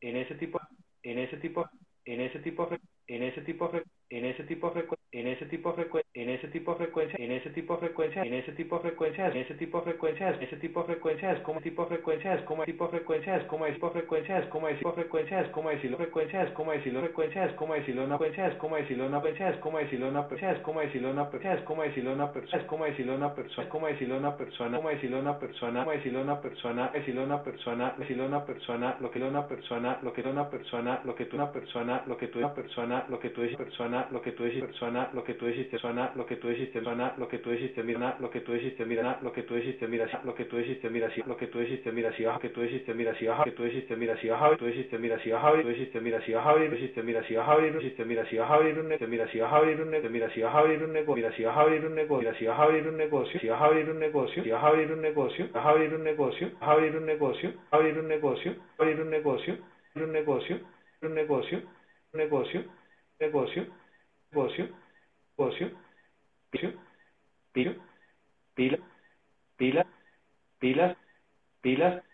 en 0.00 0.16
ese 0.16 0.34
tipo, 0.34 0.60
en 1.02 1.18
ese 1.18 1.36
tipo, 1.38 1.68
en 2.04 2.20
ese 2.20 2.38
tipo, 2.40 2.68
en 3.06 3.22
ese 3.22 3.42
tipo, 3.42 3.70
en 4.10 4.24
ese 4.24 4.44
tipo 4.44 4.72
en 5.12 5.26
ese 5.28 5.46
tipo 5.46 5.74
en 6.12 6.30
ese 6.30 6.48
tipo 6.48 6.72
de 6.74 6.76
frecuencia, 6.86 7.16
en 7.18 7.32
ese 7.32 7.50
tipo 7.50 7.74
de 7.74 7.78
frecuencia, 7.88 8.22
en 8.22 8.34
ese 8.34 8.52
tipo 8.52 8.76
de 8.76 8.82
frecuencias, 8.82 9.34
en 9.34 9.40
ese 9.40 9.54
tipo 9.54 9.78
de 9.78 9.84
frecuencias, 9.84 10.42
ese 10.42 10.56
tipo 10.56 10.80
de 10.80 10.86
frecuencias, 10.86 11.40
como 11.40 11.60
tipo 11.60 11.82
de 11.84 11.88
frecuencias, 11.88 12.42
como 12.42 12.64
tipo 12.64 12.84
de 12.84 12.90
frecuencias, 12.90 13.44
como 13.46 13.66
tipo 13.66 13.86
de 13.86 13.92
frecuencias, 13.92 14.46
como 14.48 14.68
tipo 14.68 14.88
de 14.90 14.94
frecuencias, 14.94 15.48
como 15.50 15.68
decirlo 15.70 15.96
frecuencias, 15.96 16.50
como 16.52 16.72
decirlo 16.72 17.00
frecuencias, 17.00 17.52
como 17.54 17.72
decirlo 17.72 18.04
una 18.04 18.18
frecuencias, 18.18 18.54
como 18.56 18.76
decirlo 18.76 19.06
una 19.06 19.20
frecuencias, 19.20 19.56
como 19.58 19.78
decirlo 19.78 20.08
una 20.08 20.22
frecuencias, 20.22 20.60
como 20.60 20.80
decirlo 20.80 21.10
una 21.10 21.22
frecuencias, 21.22 22.64
como 22.66 22.84
decirlo 22.84 23.14
una 23.16 23.34
persona, 23.34 23.68
como 23.68 23.86
decirlo 23.88 24.16
una 24.18 24.36
persona, 24.36 24.78
como 24.78 24.88
decirlo 24.88 25.18
una 25.18 25.18
persona, 25.18 25.20
como 25.20 25.20
decirlo 25.20 25.20
una 25.20 25.38
persona, 25.38 25.84
como 25.84 25.92
decirlo 25.92 26.22
una 26.22 26.40
persona, 26.42 26.90
decirlo 26.92 27.24
una 27.24 27.42
persona, 27.42 27.94
decirlo 27.98 28.26
una 28.26 28.44
persona, 28.44 28.96
lo 29.00 29.10
que 29.10 29.22
una 29.22 29.46
persona, 29.46 29.98
lo 30.02 30.12
que 30.12 30.22
una 30.22 30.50
persona, 30.50 31.00
lo 31.04 31.14
que 31.14 31.24
tú 31.26 31.36
una 31.36 31.52
persona, 31.52 32.02
lo 32.06 32.16
que 32.16 32.28
tú 32.28 32.38
una 32.38 32.54
persona, 32.54 33.04
lo 33.08 33.18
que 33.18 33.30
tú 33.30 33.42
dices 33.42 33.56
persona, 33.56 33.95
lo 34.10 34.20
que 34.22 34.32
tú 34.32 34.44
dices 34.44 34.64
persona, 34.64 35.10
lo 35.12 35.24
que 35.24 35.34
tú 35.34 35.46
dices 35.46 35.66
persona, 35.66 36.12
lo 36.14 36.26
que 36.26 36.36
tú 36.36 36.48
dijiste, 36.48 36.80
mira, 36.80 37.14
lo 37.18 37.28
que 37.28 37.38
tú 37.38 37.50
dijiste, 37.50 37.82
mira, 37.82 38.16
lo 38.20 38.30
que 38.30 38.40
tú 38.40 38.52
dijiste, 38.52 38.84
mira, 38.84 39.18
lo 39.22 39.32
que 39.32 39.42
tú 39.42 39.54
dijiste, 39.54 39.86
mira, 39.88 40.08
lo 40.24 40.34
que 40.34 40.44
tú 40.44 40.56
dijiste, 40.56 40.90
mira, 40.90 41.08
lo 41.26 41.36
que 41.36 41.46
tú 41.46 41.58
dijiste, 41.60 41.92
mira, 41.92 42.12
si 42.14 42.24
baja, 42.24 42.38
que 42.40 42.48
tú 42.50 42.60
dijiste, 42.62 42.92
mira, 42.92 43.14
si 43.14 43.26
baja, 43.26 43.44
que 43.44 43.50
tú 43.52 43.62
dijiste, 43.64 43.96
mira, 43.96 44.16
si 44.18 44.30
baja, 44.30 44.56
tú 44.56 44.66
dijiste, 44.66 44.98
mira, 45.00 45.18
si 45.18 45.30
baja, 45.30 45.60
tú 45.62 45.68
dijiste, 45.68 46.00
mira, 46.00 46.20
si 46.22 46.32
baja, 46.32 46.52
tú 46.52 46.68
dijiste, 46.68 47.02
mira, 47.02 47.22
si 47.22 47.36
baja, 47.36 47.60
tú 47.70 47.78
dijiste, 47.78 48.04
mira, 48.04 48.22
si 48.28 48.38
baja, 48.38 48.56
negocio, 48.56 49.08
mira, 49.08 49.28
si 49.28 49.38
baja, 49.38 49.52
abrir 49.56 49.78
un 49.80 49.82
negocio, 49.82 50.08
mira, 50.12 50.28
si 50.30 50.40
baja, 50.42 50.56
abrir 50.58 50.82
un 50.84 50.92
negocio, 50.92 51.20
mira, 51.20 51.32
si 51.32 51.42
baja, 51.42 51.60
abrir 51.60 51.84
un 51.86 51.94
negocio, 51.94 52.20
mira, 52.20 52.34
si 52.34 52.46
baja, 52.46 52.62
abrir 52.62 52.86
un 52.88 52.96
negocio, 52.96 53.40
si 53.40 53.48
baja, 53.48 53.64
abrir 53.64 53.90
un 53.90 53.98
negocio, 53.98 54.42
si 54.42 54.50
baja, 54.50 54.68
abrir 54.68 54.92
un 54.92 55.00
negocio, 55.00 55.48
baja, 55.52 55.70
abrir 55.70 55.94
un 55.94 56.04
negocio, 56.04 56.50
baja, 56.60 56.72
abrir 56.72 56.96
un 56.96 57.06
negocio, 57.06 57.54
abrir 57.68 57.98
un 57.98 58.06
negocio, 58.06 58.56
abrir 58.78 59.00
un 59.00 59.08
negocio, 59.08 59.58
un 59.94 60.12
negocio, 60.12 60.60
un 61.02 61.14
negocio, 61.14 61.62
un 62.12 62.18
negocio, 62.18 62.64
negocio, 63.20 63.66
negocio, 64.30 64.68
negocio, 65.36 65.72
negocio, 66.52 66.80
pila, 67.52 67.76
pila, 68.54 68.78
pila, 69.56 69.86
pilas, 70.58 70.96
pilas, 71.62 72.04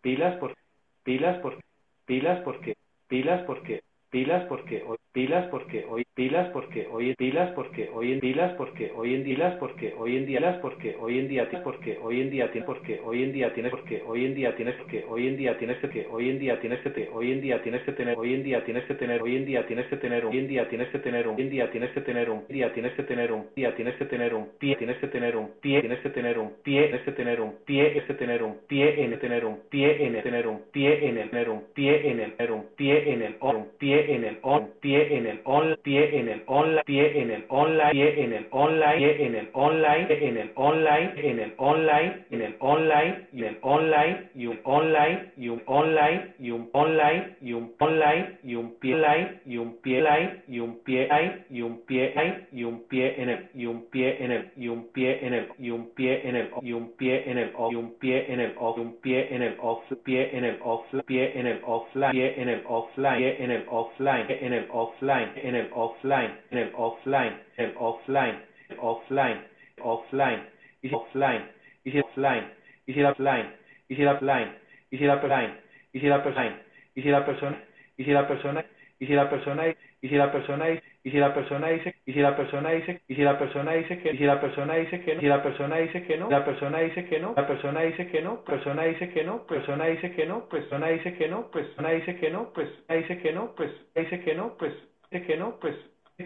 pilas 0.00 0.36
por, 0.38 0.56
pilas 1.02 1.38
por, 1.40 1.60
pilas 2.06 2.40
porque, 2.42 2.76
pilas 3.08 3.42
porque, 3.46 3.82
pilas 4.14 4.44
porque 4.44 4.80
hoy 4.86 4.96
pilas 5.12 5.48
porque 5.48 5.84
hoy 5.90 6.04
pilas 6.14 6.48
porque 6.52 6.86
hoy 6.92 7.16
pilas 7.16 7.50
porque 7.56 7.90
hoy 7.92 8.12
en 8.12 8.20
pilas 8.20 8.54
porque 8.54 8.92
hoy 8.94 9.12
en 9.12 9.24
día 9.24 9.58
porque 9.58 9.92
hoy 9.98 10.16
en 10.16 10.26
día 10.26 10.48
porque 10.62 10.96
hoy 11.00 11.18
en 11.18 11.28
día 11.28 11.48
porque 11.50 12.00
hoy 12.04 12.20
en 12.20 12.30
día 12.30 12.52
tienes 12.52 12.62
porque 12.70 13.00
hoy 13.04 13.22
en 13.24 13.32
día 13.32 13.52
tienes 13.52 13.72
porque 13.72 14.04
hoy 14.06 14.26
en 14.26 14.34
día 14.34 14.54
tienes 14.62 14.76
que 14.76 15.04
hoy 15.10 15.26
en 15.26 15.36
día 15.36 15.58
tienes 15.58 15.80
que 15.80 16.06
hoy 16.12 16.30
en 16.30 16.38
día 16.38 16.60
tienes 16.60 16.80
que 16.80 17.08
hoy 17.12 17.32
en 17.32 17.40
día 17.42 17.60
tienes 17.60 17.82
que 17.82 17.92
tener 17.92 18.16
hoy 18.16 18.34
en 18.34 18.44
día 18.44 18.64
tienes 18.64 18.84
que 18.84 18.94
tener 18.94 19.22
hoy 19.22 19.36
en 19.36 19.44
día 19.44 19.66
tienes 19.66 19.94
que 19.94 19.98
tener 19.98 20.26
hoy 20.26 20.36
en 20.36 20.46
día 20.46 20.68
tienes 20.68 20.88
que 20.90 20.98
tener 20.98 21.28
un 21.28 21.36
día 21.48 21.68
tienes 21.72 21.92
que 21.92 22.02
tener 22.06 22.30
un 22.30 22.44
día 22.48 22.72
tienes 22.72 22.92
que 22.94 23.02
tener 23.02 23.32
un 23.32 23.46
día 23.54 23.74
tienes 23.74 23.94
que 23.94 24.06
tener 24.06 24.34
un 24.34 24.46
pie 24.60 24.76
tienes 24.76 24.98
que 24.98 25.08
tener 25.08 25.36
un 25.36 25.50
pie 25.60 25.80
tienes 25.80 26.00
que 26.00 26.10
tener 26.10 26.38
un 26.38 26.50
pie 26.62 26.90
tienes 26.90 27.02
que 27.02 27.12
tener 27.12 27.40
un 27.40 27.52
pie 27.66 27.90
tienes 27.90 28.04
que 28.06 28.14
tener 28.14 28.42
un 28.42 28.54
pie 28.68 29.04
en 29.04 29.18
tener 29.18 29.44
un 29.44 29.58
pie 29.70 30.06
en 30.06 30.22
tener 30.22 30.46
un 30.46 30.60
pie 30.72 31.06
en 31.06 31.18
el 31.18 31.30
tener 31.30 31.48
un 31.48 31.62
pie 31.72 32.10
en 32.10 32.20
el 32.20 32.32
tener 32.36 32.52
un 32.52 32.64
pie 32.76 33.12
en 33.12 33.22
el 33.22 33.36
un 33.40 33.68
pie 33.78 34.03
en 34.08 34.24
el 34.24 34.38
on 34.42 34.70
pie 34.80 35.16
en 35.16 35.26
el 35.26 35.40
on 35.44 35.76
pie 35.82 36.18
en 36.18 36.28
el 36.28 36.42
online 36.46 36.82
pie 36.84 37.20
en 37.20 37.30
el 37.30 37.44
online 37.48 37.90
pie 37.92 38.24
en 38.24 38.32
el 38.32 38.46
online 38.50 38.96
pie 38.96 39.26
en 39.26 39.34
el 39.34 39.48
online 39.54 40.06
en 40.16 40.36
el 40.36 40.50
online 40.56 41.12
en 41.20 41.40
el 41.40 41.54
online 41.58 42.16
en 42.30 42.40
el 42.42 42.54
online 42.60 43.16
y 43.32 43.42
el 43.44 43.56
online 43.62 44.16
y 44.34 44.46
un 44.46 44.60
online 44.64 45.20
y 45.36 45.48
un 45.48 45.62
online 45.66 46.22
y 46.38 46.50
un 46.50 46.70
online 46.72 47.24
y 47.42 47.52
un 47.52 47.74
online 47.78 48.26
y 48.42 48.54
un 48.54 48.74
pie 48.80 48.96
line 48.96 49.40
y 49.46 49.56
un 49.58 49.76
pie 49.82 50.00
line 50.00 50.42
y 50.48 50.58
un 50.60 50.78
pie 50.84 51.08
line 51.08 51.44
y 51.50 51.62
un 51.62 51.80
pie 51.86 52.14
line 52.14 52.46
y 52.52 52.62
un 52.64 52.80
pie 52.88 53.14
en 53.18 53.28
el 53.30 53.48
y 53.54 53.66
un 53.66 53.84
pie 53.90 54.16
en 54.20 54.30
el 54.32 54.50
y 54.56 54.68
un 54.68 54.84
pie 54.92 55.18
en 55.22 55.32
el 55.32 55.48
y 55.58 55.70
un 55.70 55.88
pie 55.94 56.20
en 56.26 56.36
el 56.36 56.48
y 56.62 56.72
un 56.72 56.92
pie 56.96 57.30
en 57.30 57.38
el 57.38 57.50
y 57.62 57.74
un 57.76 57.92
pie 57.98 58.26
en 58.32 58.40
el 58.40 58.52
off 58.58 58.78
un 58.78 58.94
pie 59.00 59.28
en 59.30 59.42
el 59.42 59.54
off 59.60 59.82
pie 60.04 60.30
en 60.32 60.44
el 60.44 60.56
off 60.62 60.84
pie 61.06 61.32
en 61.34 61.46
el 61.46 61.60
offline 61.64 62.12
pie 62.12 62.34
en 62.36 62.48
el 62.48 62.62
offline 62.66 63.16
pie 63.18 63.36
en 63.40 63.50
el 63.50 63.64
offline 63.68 63.93
en 63.98 64.52
el 64.52 64.66
offline 64.70 65.32
en 65.36 65.54
el 65.54 65.68
offline 65.72 66.32
en 66.50 66.58
el 66.58 66.72
offline 66.74 67.32
el 67.56 67.74
offline 67.76 68.40
offline 68.78 69.38
offline 69.80 70.40
y 70.82 70.92
offline 70.92 71.42
y 71.84 71.98
offline 71.98 72.44
y 72.86 72.94
si 72.94 73.02
offline 73.02 73.46
y 73.88 73.96
si 73.96 74.04
offline 74.04 74.48
y 74.90 74.98
si 74.98 75.04
la 75.04 75.14
offline 75.14 75.54
y 75.92 75.98
si 76.00 76.06
la 76.06 76.16
offline 76.16 76.56
y 76.94 77.02
si 77.02 77.08
la 77.08 77.24
persona 77.24 77.58
y 77.96 78.04
si 78.04 78.10
la 78.12 78.26
persona 78.26 78.64
y 78.98 79.06
si 79.06 79.12
la 79.12 79.28
persona 79.30 79.74
y 80.02 80.08
si 80.08 80.14
la 80.16 80.32
persona 80.32 80.64
y 81.04 81.10
si 81.10 81.18
la 81.18 81.34
persona 81.34 81.68
dice 81.68 81.94
y 82.06 82.14
si 82.14 82.20
la 82.20 82.34
persona 82.34 82.70
dice 82.70 83.02
y 83.06 83.14
si 83.14 83.22
la 83.22 83.38
persona 83.38 83.72
dice 83.72 84.00
que 84.00 84.14
y 84.14 84.16
si 84.16 84.24
la 84.24 84.40
persona 84.40 84.76
dice 84.76 85.02
que 85.04 85.14
no 85.14 85.20
si 85.20 85.26
la 85.26 85.42
persona 85.42 85.76
dice 85.76 86.02
que 86.06 86.16
no 86.18 86.30
la 86.30 86.46
persona 86.46 86.78
dice 86.78 87.06
que 87.06 87.20
no 87.20 87.34
la 87.36 87.46
persona 87.46 87.82
dice 87.82 88.08
que 88.08 88.22
no 88.22 88.44
persona 88.44 88.84
dice 88.84 89.10
que 89.12 89.24
no 89.24 89.46
persona 89.46 89.84
dice 89.84 90.10
que 90.10 90.26
no 90.26 90.48
persona 90.48 90.88
dice 90.88 91.14
que 91.14 91.28
no 91.28 91.50
pues 91.50 91.66
persona 91.66 91.90
dice 91.90 92.18
que 92.18 92.30
no 92.30 92.52
pues 92.54 92.70
dice 92.88 93.20
que 93.20 93.34
no 93.34 93.54
pues 93.54 93.70
dice 94.00 94.20
que 94.22 94.34
no 94.34 94.56
pues 94.56 94.72
dice 95.10 95.26
que 95.26 95.36
no 95.36 95.58
pues 95.60 95.76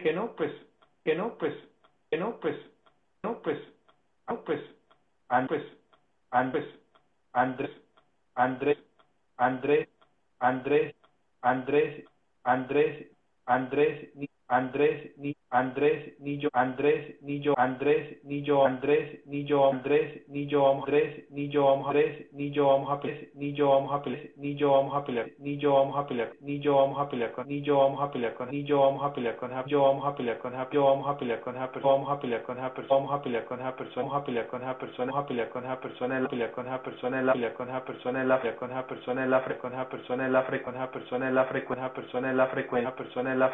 que 0.02 0.12
no 0.12 0.34
pues 0.36 0.52
que 1.04 1.14
no 1.16 1.36
pues 1.38 1.54
que 2.10 2.18
no 2.18 2.38
pues 2.38 2.56
no 3.24 3.42
pues 3.42 3.58
no 4.28 4.44
pues 4.44 4.60
pues 5.48 5.62
Andrés 6.30 6.64
Andrés 7.32 7.70
Andrés 8.34 8.78
Andrés 9.36 9.88
Andrés 10.38 10.94
Andrés 11.42 12.04
Andrés 12.44 13.06
Andrés 13.46 14.27
andrés 14.48 15.12
Andrés 15.50 16.14
Nillo 16.20 16.50
Andrés 16.52 17.16
Nillo 17.22 17.54
Andrés 17.56 18.22
Nillo 18.24 18.66
Andrés 18.66 19.26
Nillo 19.26 19.70
Andrés 19.70 20.28
Nillo 20.28 20.68
Andrés 20.68 21.26
Nillo 21.30 21.70
Andrés 21.72 22.30
Nillo 22.30 22.66
vamos 22.66 22.90
a 22.90 23.00
pelear 23.00 23.28
Nillo 23.34 23.70
vamos 23.70 23.94
a 23.94 24.02
pelear 24.04 24.28
Nillo 24.36 24.72
vamos 24.72 24.94
a 24.94 25.04
pelear 25.04 25.30
Nillo 25.38 25.72
vamos 25.72 25.96
a 25.96 26.06
pelear 26.06 26.32
Nillo 26.40 26.76
vamos 26.76 27.00
a 27.00 27.08
pelear 27.08 27.32
con 27.32 27.48
Nillo 27.48 27.78
vamos 27.78 28.02
a 28.02 28.10
pelear 28.10 28.34
con 28.34 28.50
Nillo 28.50 28.80
vamos 28.80 29.04
a 29.04 29.12
pelear 29.14 29.36
con 29.36 29.58
Yo 29.68 29.82
vamos 29.82 30.06
a 30.06 30.14
pelear 30.14 30.38
con 30.38 30.52
Yo 30.70 30.84
vamos 30.84 31.08
a 31.08 31.16
pelear 31.16 31.40
con 31.40 31.56
Happy 31.56 31.78
vamos 31.80 32.10
a 32.10 32.18
pelear 32.18 32.42
con 32.42 32.58
Happy 32.58 32.78
vamos 32.78 33.14
a 33.14 33.20
pelear 33.22 33.44
con 33.44 33.58
Happy 33.58 33.94
vamos 33.98 34.14
a 34.14 34.24
pelear 34.24 34.46
con 34.46 34.58
persona 34.68 35.02
vamos 35.02 35.16
a 35.16 35.26
pelear 35.26 35.48
con 35.48 35.66
Happy 35.66 35.88
persona 35.88 36.20
la 36.20 36.28
pelear 36.28 36.50
con 36.50 36.68
Happy 36.68 36.90
persona 36.90 37.22
la 37.22 37.32
pelear 37.32 37.54
con 37.54 37.70
Happy 37.70 37.92
persona 37.92 38.24
la 38.24 38.38
pelear 38.38 38.56
con 38.56 38.72
Happy 38.72 38.94
persona 38.94 39.26
la 39.26 39.40
fre 39.40 39.58
con 39.58 39.74
Happy 39.74 39.98
persona 39.98 40.28
la 40.28 40.42
fre 40.42 40.62
con 40.62 40.76
Happy 40.76 40.98
persona 40.98 41.32
la 41.32 41.46
fre 41.46 41.66
con 41.66 41.88
persona 41.94 42.34
la 42.34 42.46
frecuencia 42.46 42.92
persona 42.94 43.34
la 43.34 43.48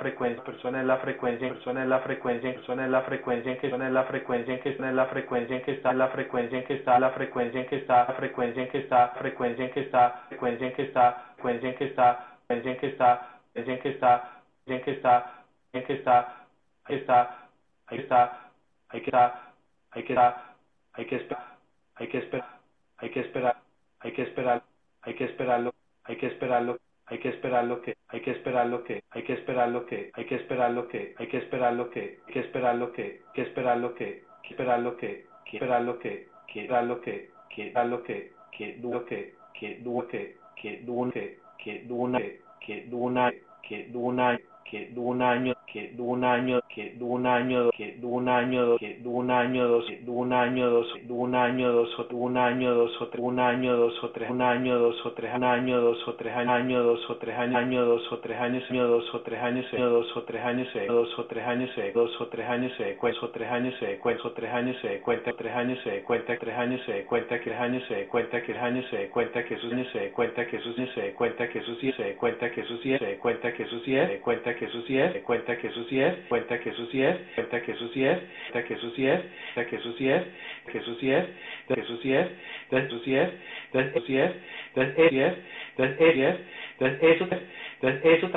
persona 0.44 0.82
la 0.82 0.96
frecuencia 0.98 1.48
persona 1.48 1.83
la 1.84 2.00
frecuencia 2.00 2.52
persona 2.52 2.86
la 2.88 3.02
frecuencia 3.02 3.52
en 3.52 3.58
que 3.58 3.70
son 3.70 3.94
la 3.94 4.04
frecuencia 4.04 4.54
en 4.54 4.60
que 4.60 4.70
está 4.70 4.92
la 4.92 5.06
frecuencia 5.06 5.56
en 5.56 5.62
que 5.62 5.72
está 5.72 5.92
la 5.92 6.08
frecuencia 6.08 6.58
en 6.58 6.64
que 6.64 6.74
está 6.74 6.98
la 6.98 7.10
frecuencia 7.10 7.60
en 7.60 7.66
que 7.68 7.76
está 7.76 8.06
la 8.06 8.14
frecuencia 8.14 8.62
en 8.62 8.70
que 8.70 8.78
está 8.78 9.08
frecuencia 9.18 9.66
en 9.66 9.72
que 9.72 9.80
está 9.80 10.24
frecuencia 10.28 10.66
en 10.68 10.74
que 10.74 10.82
está 10.82 11.26
frecuencia 11.36 11.68
en 11.68 11.76
que 11.76 11.84
está 11.84 12.26
frecuencia 12.46 12.72
en 12.72 12.78
que 12.80 12.86
está 12.86 13.24
frecuencia 13.42 13.72
en 13.72 13.80
que 13.80 13.88
está 13.88 14.34
en 14.66 14.82
que 14.82 14.90
está 14.92 15.44
en 15.72 15.84
que 15.84 15.92
está 15.94 16.46
ahí 16.84 16.96
está 16.96 17.50
ahí 17.88 17.98
está 17.98 18.50
hay 18.90 19.02
que 19.02 19.10
estar 20.10 20.34
hay 20.94 21.06
que 21.06 21.16
estar 21.16 21.44
hay 21.96 22.08
que 22.08 22.18
esperar 22.18 22.48
hay 22.98 23.10
que 23.10 23.20
esperar 23.20 23.56
hay 24.00 24.12
que 24.12 24.22
esperar 24.22 24.62
hay 25.02 25.14
que 25.14 25.14
esperar 25.14 25.14
hay 25.14 25.14
que 25.14 25.24
esperarlo 25.24 25.74
hay 26.04 26.16
que 26.16 26.26
esperarlo 26.26 26.83
hay 27.06 27.18
que 27.18 27.28
esperar 27.28 27.64
lo 27.64 27.82
que, 27.82 27.96
hay 28.08 28.20
que 28.20 28.30
esperar 28.30 28.66
lo 28.66 28.84
que, 28.84 29.02
hay 29.10 29.22
que 29.22 29.34
esperar 29.34 29.68
lo 29.68 29.86
que, 29.86 30.10
hay 30.14 30.24
que 30.24 30.36
esperar 30.36 30.72
lo 30.72 30.88
que, 30.88 31.14
hay 31.18 31.26
que 31.28 31.38
esperar 31.38 31.74
lo 31.74 31.90
que, 31.90 32.20
hay 32.26 32.34
que 32.34 32.40
esperar 32.40 32.76
lo 32.76 32.92
que, 32.92 33.22
que 33.34 33.42
esperar 33.42 33.78
lo 33.78 33.94
que, 33.94 34.24
que 34.42 34.52
esperar 34.52 34.80
lo 34.82 34.96
que, 34.96 35.26
esperar 35.52 35.82
lo 35.82 35.98
que, 35.98 36.28
esperar 36.46 36.84
lo 36.84 37.00
que, 37.00 37.28
esperar 37.56 37.86
lo 37.86 38.02
que, 38.02 38.32
que 38.52 38.74
lo 38.84 39.04
que, 39.04 39.32
que 39.52 39.72
lo 39.74 39.86
que, 39.86 40.34
que 40.54 40.78
que, 41.14 41.38
que 41.58 41.80
que, 42.60 42.86
que 43.62 43.94
que 44.70 44.92
un 44.96 45.22
año, 45.22 45.53
que 45.74 45.92
un 45.98 46.22
año, 46.22 46.60
que 46.72 46.96
un 47.00 47.26
año, 47.26 47.70
que 47.76 47.98
un 48.00 48.28
año, 48.28 48.78
que 48.78 49.00
un 49.04 49.28
año, 49.28 49.66
dos, 49.66 49.90
de 49.90 50.08
un 50.08 50.32
año, 50.32 50.70
dos, 50.70 50.94
un 51.08 51.34
año, 51.34 51.72
dos, 51.72 51.98
un 51.98 52.36
año, 52.36 52.74
dos, 52.74 53.00
o 53.00 53.08
un 53.10 53.38
año, 53.40 53.74
dos, 53.74 54.04
o 54.04 54.10
tres, 54.10 54.30
un 54.30 54.40
año, 54.40 54.78
dos, 54.78 55.04
o 55.04 55.12
tres, 55.12 55.34
un 55.34 55.42
año, 55.42 55.80
dos, 55.80 56.04
o 56.06 56.12
tres, 56.14 56.36
año, 56.36 56.80
dos, 56.84 57.10
o 57.10 57.16
tres, 57.16 57.36
año, 57.36 57.84
dos, 57.84 58.12
o 58.12 58.18
tres 58.20 58.38
años, 58.38 58.64
año, 58.70 58.86
dos, 58.86 59.14
o 59.14 59.20
tres 59.20 59.40
años, 59.42 59.66
año, 59.72 59.88
dos, 59.90 60.16
o 60.16 60.22
tres 60.22 60.44
años, 60.44 60.70
dos, 60.86 61.18
o 61.18 61.24
tres 61.26 61.44
años, 61.46 61.74
dos, 61.92 62.20
o 62.20 62.26
tres 62.28 62.46
años, 62.46 62.70
cuento, 62.88 63.32
tres 63.32 63.48
años, 63.48 63.74
cuento, 64.12 64.32
tres 64.32 64.52
años, 64.52 64.76
cuenta, 65.02 65.32
tres 65.36 65.56
años, 65.56 65.78
cuenta, 66.04 66.38
tres 66.38 66.56
años, 66.56 66.80
cuenta, 67.08 67.38
tres 67.40 67.58
años, 67.58 67.84
cuenta, 67.98 68.42
tres 68.42 68.58
años, 68.58 68.84
cuenta 69.10 69.44
que 69.44 69.56
sus 69.58 69.72
años, 69.72 69.88
cuenta 70.14 70.46
que 70.46 70.60
sus 70.60 70.78
años, 70.78 70.90
cuenta 71.16 71.48
que 71.48 71.60
sus 71.60 71.84
años, 71.84 72.16
cuenta 72.18 72.50
que 72.50 72.62
sus 72.64 72.86
años, 72.86 73.18
cuenta 73.20 73.52
que 73.52 73.66
sus 73.66 73.88
años, 73.88 74.20
cuenta 74.22 74.54
que 74.54 74.68
sus 74.68 74.90
es, 74.90 75.22
cuenta 75.24 75.56
que 75.56 75.63
eso 75.68 75.84
sí 75.88 76.00
es, 76.00 76.14
cuenta 76.28 76.58
que 76.60 76.70
eso 76.70 76.86
sí 76.90 77.02
es, 77.02 77.16
cuenta 77.34 77.62
que 77.62 77.72
eso 77.72 77.88
sí 77.92 78.04
es, 78.04 78.18
cuenta 78.50 78.64
que 78.64 78.74
eso 78.74 78.90
sí 78.94 79.06
es, 79.06 79.20
cuenta 79.54 79.70
que 79.70 79.76
eso 79.76 79.92
sí 79.98 80.10
es, 80.10 80.22
que 80.66 80.78
eso 80.78 80.96
sí 81.00 81.10
es, 81.12 81.26
que 81.68 81.80
eso 81.80 81.98
sí 82.02 82.12
es, 82.14 82.28
que 82.70 82.78
eso 82.78 82.98
sí 83.04 83.14
es, 83.14 83.30
que 83.72 83.80
eso 83.80 84.00
sí 84.06 84.16
es, 84.18 84.32
que 84.74 84.80
eso 84.82 85.00
sí 85.08 85.20
es, 85.20 85.34
que 85.74 85.82
eso 85.84 86.12
sí 86.12 86.22
es, 86.22 86.36
entonces 86.76 87.02
eso, 87.02 87.28
entonces 87.80 88.00
eso, 88.04 88.30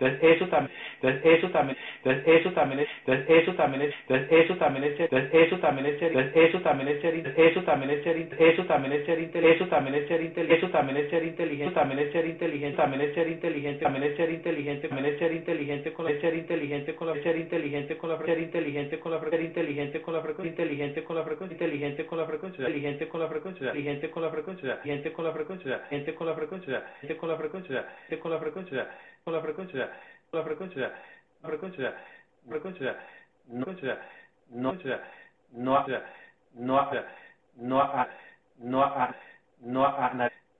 entonces 0.00 0.36
eso 0.36 0.48
también, 0.48 0.78
entonces 0.94 1.20
eso 1.24 1.50
también, 1.50 1.76
entonces 1.98 2.24
eso 2.26 2.52
también 2.52 2.80
es, 2.80 2.88
entonces 3.04 3.42
eso 3.42 3.52
también 3.54 3.82
es, 3.82 3.94
entonces 4.08 4.30
eso 4.30 4.56
también 4.56 4.84
es, 4.84 5.00
entonces 5.00 5.28
eso 5.34 5.58
también 5.58 5.86
es 5.86 6.02
entonces 6.02 6.34
eso 6.34 6.60
también 6.60 6.88
es 6.88 7.00
ser, 7.00 7.16
eso 7.36 7.62
también 7.62 7.90
es 7.90 8.02
ser, 8.02 8.16
eso 8.40 8.64
también 8.64 8.92
es 8.92 9.04
ser 9.04 9.20
inteligente, 9.20 9.60
eso 9.60 9.68
también 9.68 9.96
es 9.96 10.10
ser 10.10 10.22
inteligente, 10.22 10.54
eso 10.56 10.68
también 10.70 10.96
es 10.96 11.10
ser 11.10 11.24
inteligente, 11.24 11.74
también 11.74 12.00
es 12.00 12.12
ser 12.12 12.26
inteligente, 12.26 12.76
también 12.76 13.02
es 13.02 13.12
ser 13.12 13.30
inteligente, 13.30 13.80
también 13.80 14.04
es 14.04 14.16
ser 14.16 14.30
inteligente, 14.32 14.88
también 14.88 15.06
es 15.06 15.18
ser 15.18 15.34
inteligente 15.34 15.92
con 15.92 16.04
la 16.06 16.20
ser 16.20 16.34
inteligente 16.34 16.94
con 16.94 17.06
la 17.06 17.14
ser 17.22 17.36
inteligente 17.36 17.96
con 17.96 18.08
la 18.08 18.18
ser 18.24 18.38
inteligente 18.40 18.98
con 18.98 19.12
la 19.12 19.20
ser 19.20 19.40
inteligente 19.40 20.00
con 20.00 20.14
la 20.14 20.22
frecuencia, 20.22 20.50
inteligente 20.50 21.02
con 21.04 21.16
la 21.16 21.22
frecuencia, 21.24 21.54
inteligente 21.56 22.04
con 22.04 22.16
la 22.16 22.26
frecuencia, 22.26 22.64
inteligente 22.64 23.08
con 23.10 23.20
la 23.20 23.28
frecuencia, 23.28 23.66
inteligente 23.72 24.10
con 24.10 24.22
la 24.22 24.30
frecuencia, 24.30 24.80
inteligente 24.80 25.12
con 25.12 25.24
la 25.24 25.30
frecuencia, 25.34 25.82
gente 25.90 26.14
con 26.14 26.26
la 26.26 26.34
frecuencia, 26.34 26.82
gente 27.00 27.16
con 27.16 27.28
la 27.28 27.36
frecuencia, 27.36 27.86
con 28.20 28.30
la 28.30 28.38
frecuencia, 28.38 28.88
con 29.24 29.34
la 29.34 29.40
frecuencia, 29.40 29.90
con 30.30 30.40
la 30.40 30.46
frecuencia, 30.46 30.92
frecuencia, 31.42 31.94
frecuencia, 32.48 32.96
no 33.48 33.76
frecuencia, 33.76 34.00
no 35.50 35.82
no 35.82 35.86
no 36.54 36.90
no 37.56 37.82
no 38.56 38.84
no 38.84 38.86
no 39.72 39.88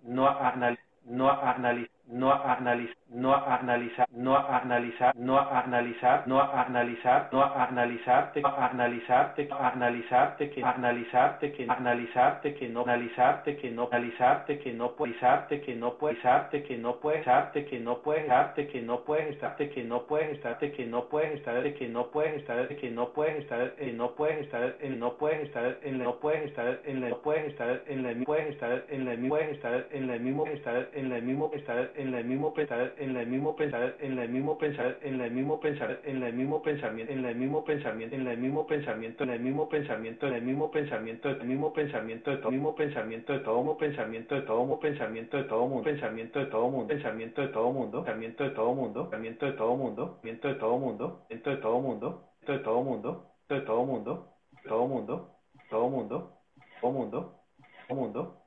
no 0.03 0.29
analiza 0.29 0.83
no 1.05 1.31
analiza 1.31 2.00
no 2.11 2.33
analizar, 2.33 2.97
no 3.09 3.35
analizar, 3.35 4.07
no 4.11 4.37
analizar, 4.37 5.17
no 5.17 5.39
analizar, 5.39 6.25
no 6.27 6.43
analizarte, 6.43 7.31
no 7.31 7.45
analizarte, 7.45 8.43
no 8.43 9.57
analizarte, 9.57 10.51
que 10.51 10.63
analizarte, 10.63 11.53
que 11.53 11.67
analizarte, 11.69 12.55
que 12.55 12.69
no 12.69 12.83
analizarte, 12.83 13.57
que 13.57 13.71
no 13.71 13.89
analizarte, 13.91 14.59
que 14.59 14.73
no 14.73 14.97
puedes 14.97 15.17
que 15.21 15.77
no 15.77 15.99
puedes 15.99 16.19
que 16.65 16.77
no 16.79 16.97
puedes 16.97 17.27
que 17.69 17.81
no 17.81 17.99
puedes 18.03 18.27
que 18.73 18.83
no 18.83 19.05
puedes 19.05 19.31
estarte, 19.31 19.71
que 19.71 19.85
no 19.85 20.07
puedes 20.07 20.33
estarte, 20.33 20.71
que 20.73 20.87
no 20.87 21.09
puedes 21.13 21.35
estar, 21.37 21.73
que 21.75 21.87
no 21.89 22.07
puedes 22.11 22.37
estar, 22.37 22.69
que 22.69 22.91
no 22.91 23.07
puedes 23.13 23.37
estar, 23.37 23.71
que 23.71 23.81
no 23.81 23.99
puedes 24.03 24.37
estar, 24.37 24.75
no 24.91 25.09
puedes 25.21 25.49
estar, 25.49 25.77
en 25.81 25.99
no 25.99 26.17
puedes 26.19 26.43
estar, 26.43 26.81
en 26.81 26.99
no 26.99 27.07
puedes 27.21 27.47
estar, 27.47 27.81
en 27.85 28.03
la 28.03 28.17
puedes 28.17 28.47
estar, 28.49 28.83
en 28.89 29.07
la 29.07 29.17
puedes 29.27 29.51
estar, 29.53 29.85
en 29.89 30.07
la 30.07 30.17
mismo 30.17 30.47
estar, 30.47 30.89
en 30.93 31.09
la 31.11 31.21
mismo 31.21 31.51
estar, 31.55 31.91
en 32.01 32.13
la 32.13 32.23
mismo 32.23 32.49
en 32.49 32.55
pensar, 32.55 32.95
en 32.99 33.15
la 33.15 33.25
mismo 33.25 33.57
pensar, 33.57 33.97
en 34.01 34.17
la 34.17 34.27
mismo 34.27 34.59
pensar, 34.59 34.99
en 35.03 35.19
la 35.19 35.29
mismo 35.29 35.61
pensar, 35.61 36.01
en 36.05 36.21
la 36.21 36.31
mismo 36.31 36.63
pensamiento, 36.63 37.13
en 37.13 37.23
la 37.23 37.35
mismo 37.35 37.65
pensamiento, 37.65 38.15
en 38.15 38.25
la 38.25 38.35
mismo 38.35 38.67
pensamiento, 38.67 39.25
en 39.25 39.31
el 39.31 39.41
mismo 39.41 39.69
pensamiento, 39.69 40.25
en 40.25 40.33
el 40.33 40.43
mismo 40.43 40.71
pensamiento, 40.71 41.31
el 41.41 41.47
mismo 41.47 41.75
pensamiento 41.75 42.33
de 42.33 42.39
todo, 42.39 42.51
mismo 42.51 42.75
pensamiento 42.75 43.33
de 43.35 43.41
todo, 43.41 43.77
pensamiento 43.77 44.35
de 44.35 44.43
todo, 44.43 44.81
pensamiento 44.81 45.37
de 45.37 45.45
todo 45.45 45.67
mundo, 45.67 45.85
pensamiento 45.85 46.39
de 46.41 46.47
todo 46.47 46.71
mundo, 46.71 46.89
pensamiento 46.89 47.43
de 47.43 47.49
todo 47.49 47.71
mundo, 47.71 48.05
pensamiento 48.05 48.45
de 48.45 48.51
todo 48.51 48.75
mundo, 48.75 49.11
pensamiento 49.11 49.49
de 49.49 49.55
todo 49.55 49.77
mundo, 49.79 50.21
pensamiento 50.23 50.49
de 50.49 50.55
todo 50.55 50.79
mundo, 50.81 51.27
pensamiento 51.29 51.51
de 51.51 51.57
todo 51.57 51.81
mundo, 51.81 52.37
de 52.47 52.59
todo 52.59 52.83
mundo, 52.83 53.27
de 53.49 53.61
todo 53.61 53.85
mundo, 53.85 54.35
todo 54.69 54.87
mundo, 54.87 54.87
todo 54.89 54.89
mundo, 54.89 55.37
todo 55.69 55.89
mundo, 55.89 56.41
todo 56.81 56.93
mundo, 56.93 58.41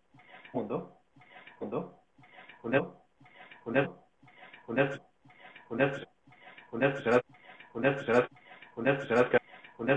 mundo, 0.53 0.97
mundo, 1.59 1.99
mundo, 2.63 3.02
onde 3.65 3.79
é 3.79 3.87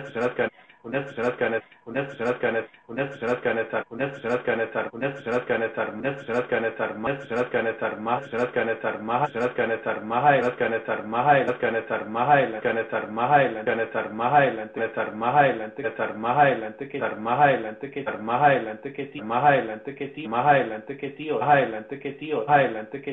que 0.01 0.11
será 0.13 0.29
que 0.31 0.66
unas 0.87 1.05
personas 1.05 1.33
que 1.33 1.45
van 1.45 1.55
a 1.55 1.57
estar, 1.57 1.79
unas 1.87 2.07
personas 2.07 2.35
que 2.37 2.47
van 2.47 2.57
a 2.57 2.61
estar, 2.61 2.77
unas 2.89 3.09
personas 3.09 3.37
que 3.41 3.49
van 3.49 3.59
a 3.59 3.63
estar, 3.63 3.87
unas 3.91 4.11
personas 4.11 4.39
que 4.39 4.51
van 4.51 4.61
a 4.61 4.65
estar, 4.65 4.95
unas 4.95 5.15
personas 5.15 5.43
que 5.43 5.53
van 5.53 5.63
a 5.63 5.67
estar, 5.67 5.95
unas 5.97 6.17
personas 6.17 6.47
que 6.47 6.57
van 6.57 6.67
a 6.67 6.69
estar, 6.69 6.97
más 6.97 7.19
personas 7.19 7.47
que 7.47 7.57
van 7.57 7.67
a 7.67 7.71
estar, 7.71 8.01
más 8.01 8.21
personas 8.23 8.47
que 8.47 8.59
van 8.61 8.69
a 8.69 8.73
estar, 8.73 9.01
más 9.03 9.31
personas 9.31 9.51
que 9.51 9.63
van 9.63 9.71
a 9.71 9.75
estar, 9.75 10.03
más 10.03 10.25
adelante, 10.25 10.57
que 10.57 10.65
van 10.65 10.73
a 10.73 10.77
estar, 10.77 11.05
más 11.07 11.27
adelante, 11.27 11.61
que 11.61 11.67
van 11.67 11.77
a 11.77 11.81
estar, 11.81 12.09
más 12.09 12.31
adelante, 12.31 12.61
que 12.61 12.69
van 12.69 12.79
a 12.79 12.83
estar, 12.83 14.13
más 14.13 14.33
adelante, 14.33 14.73
que 14.73 14.81
van 14.81 14.87
a 14.87 14.91
estar, 14.91 15.15
más 15.15 15.35
adelante, 15.35 15.79
que 15.83 15.87
estar 15.89 16.15
más 16.17 16.39
adelante, 16.39 16.89
que 16.89 16.99
estar 16.99 17.19
más 17.19 17.41
adelante, 17.41 17.91
que 17.91 17.91
estar 17.91 17.91
más 17.91 17.91
adelante, 17.91 17.91
que 17.91 18.01
estar 18.01 18.21
más 18.21 18.43
adelante, 18.43 18.87
que 18.87 19.07
ti, 19.07 19.23
más 19.23 19.43
adelante, 19.43 19.97
que 19.97 20.07
ti, 20.07 20.23
más 20.23 20.23
adelante, 20.37 20.37
que 20.37 20.37
más 20.37 20.47
adelante, 20.47 20.93
que 20.93 22.47
adelante, 22.47 23.01
que 23.01 23.13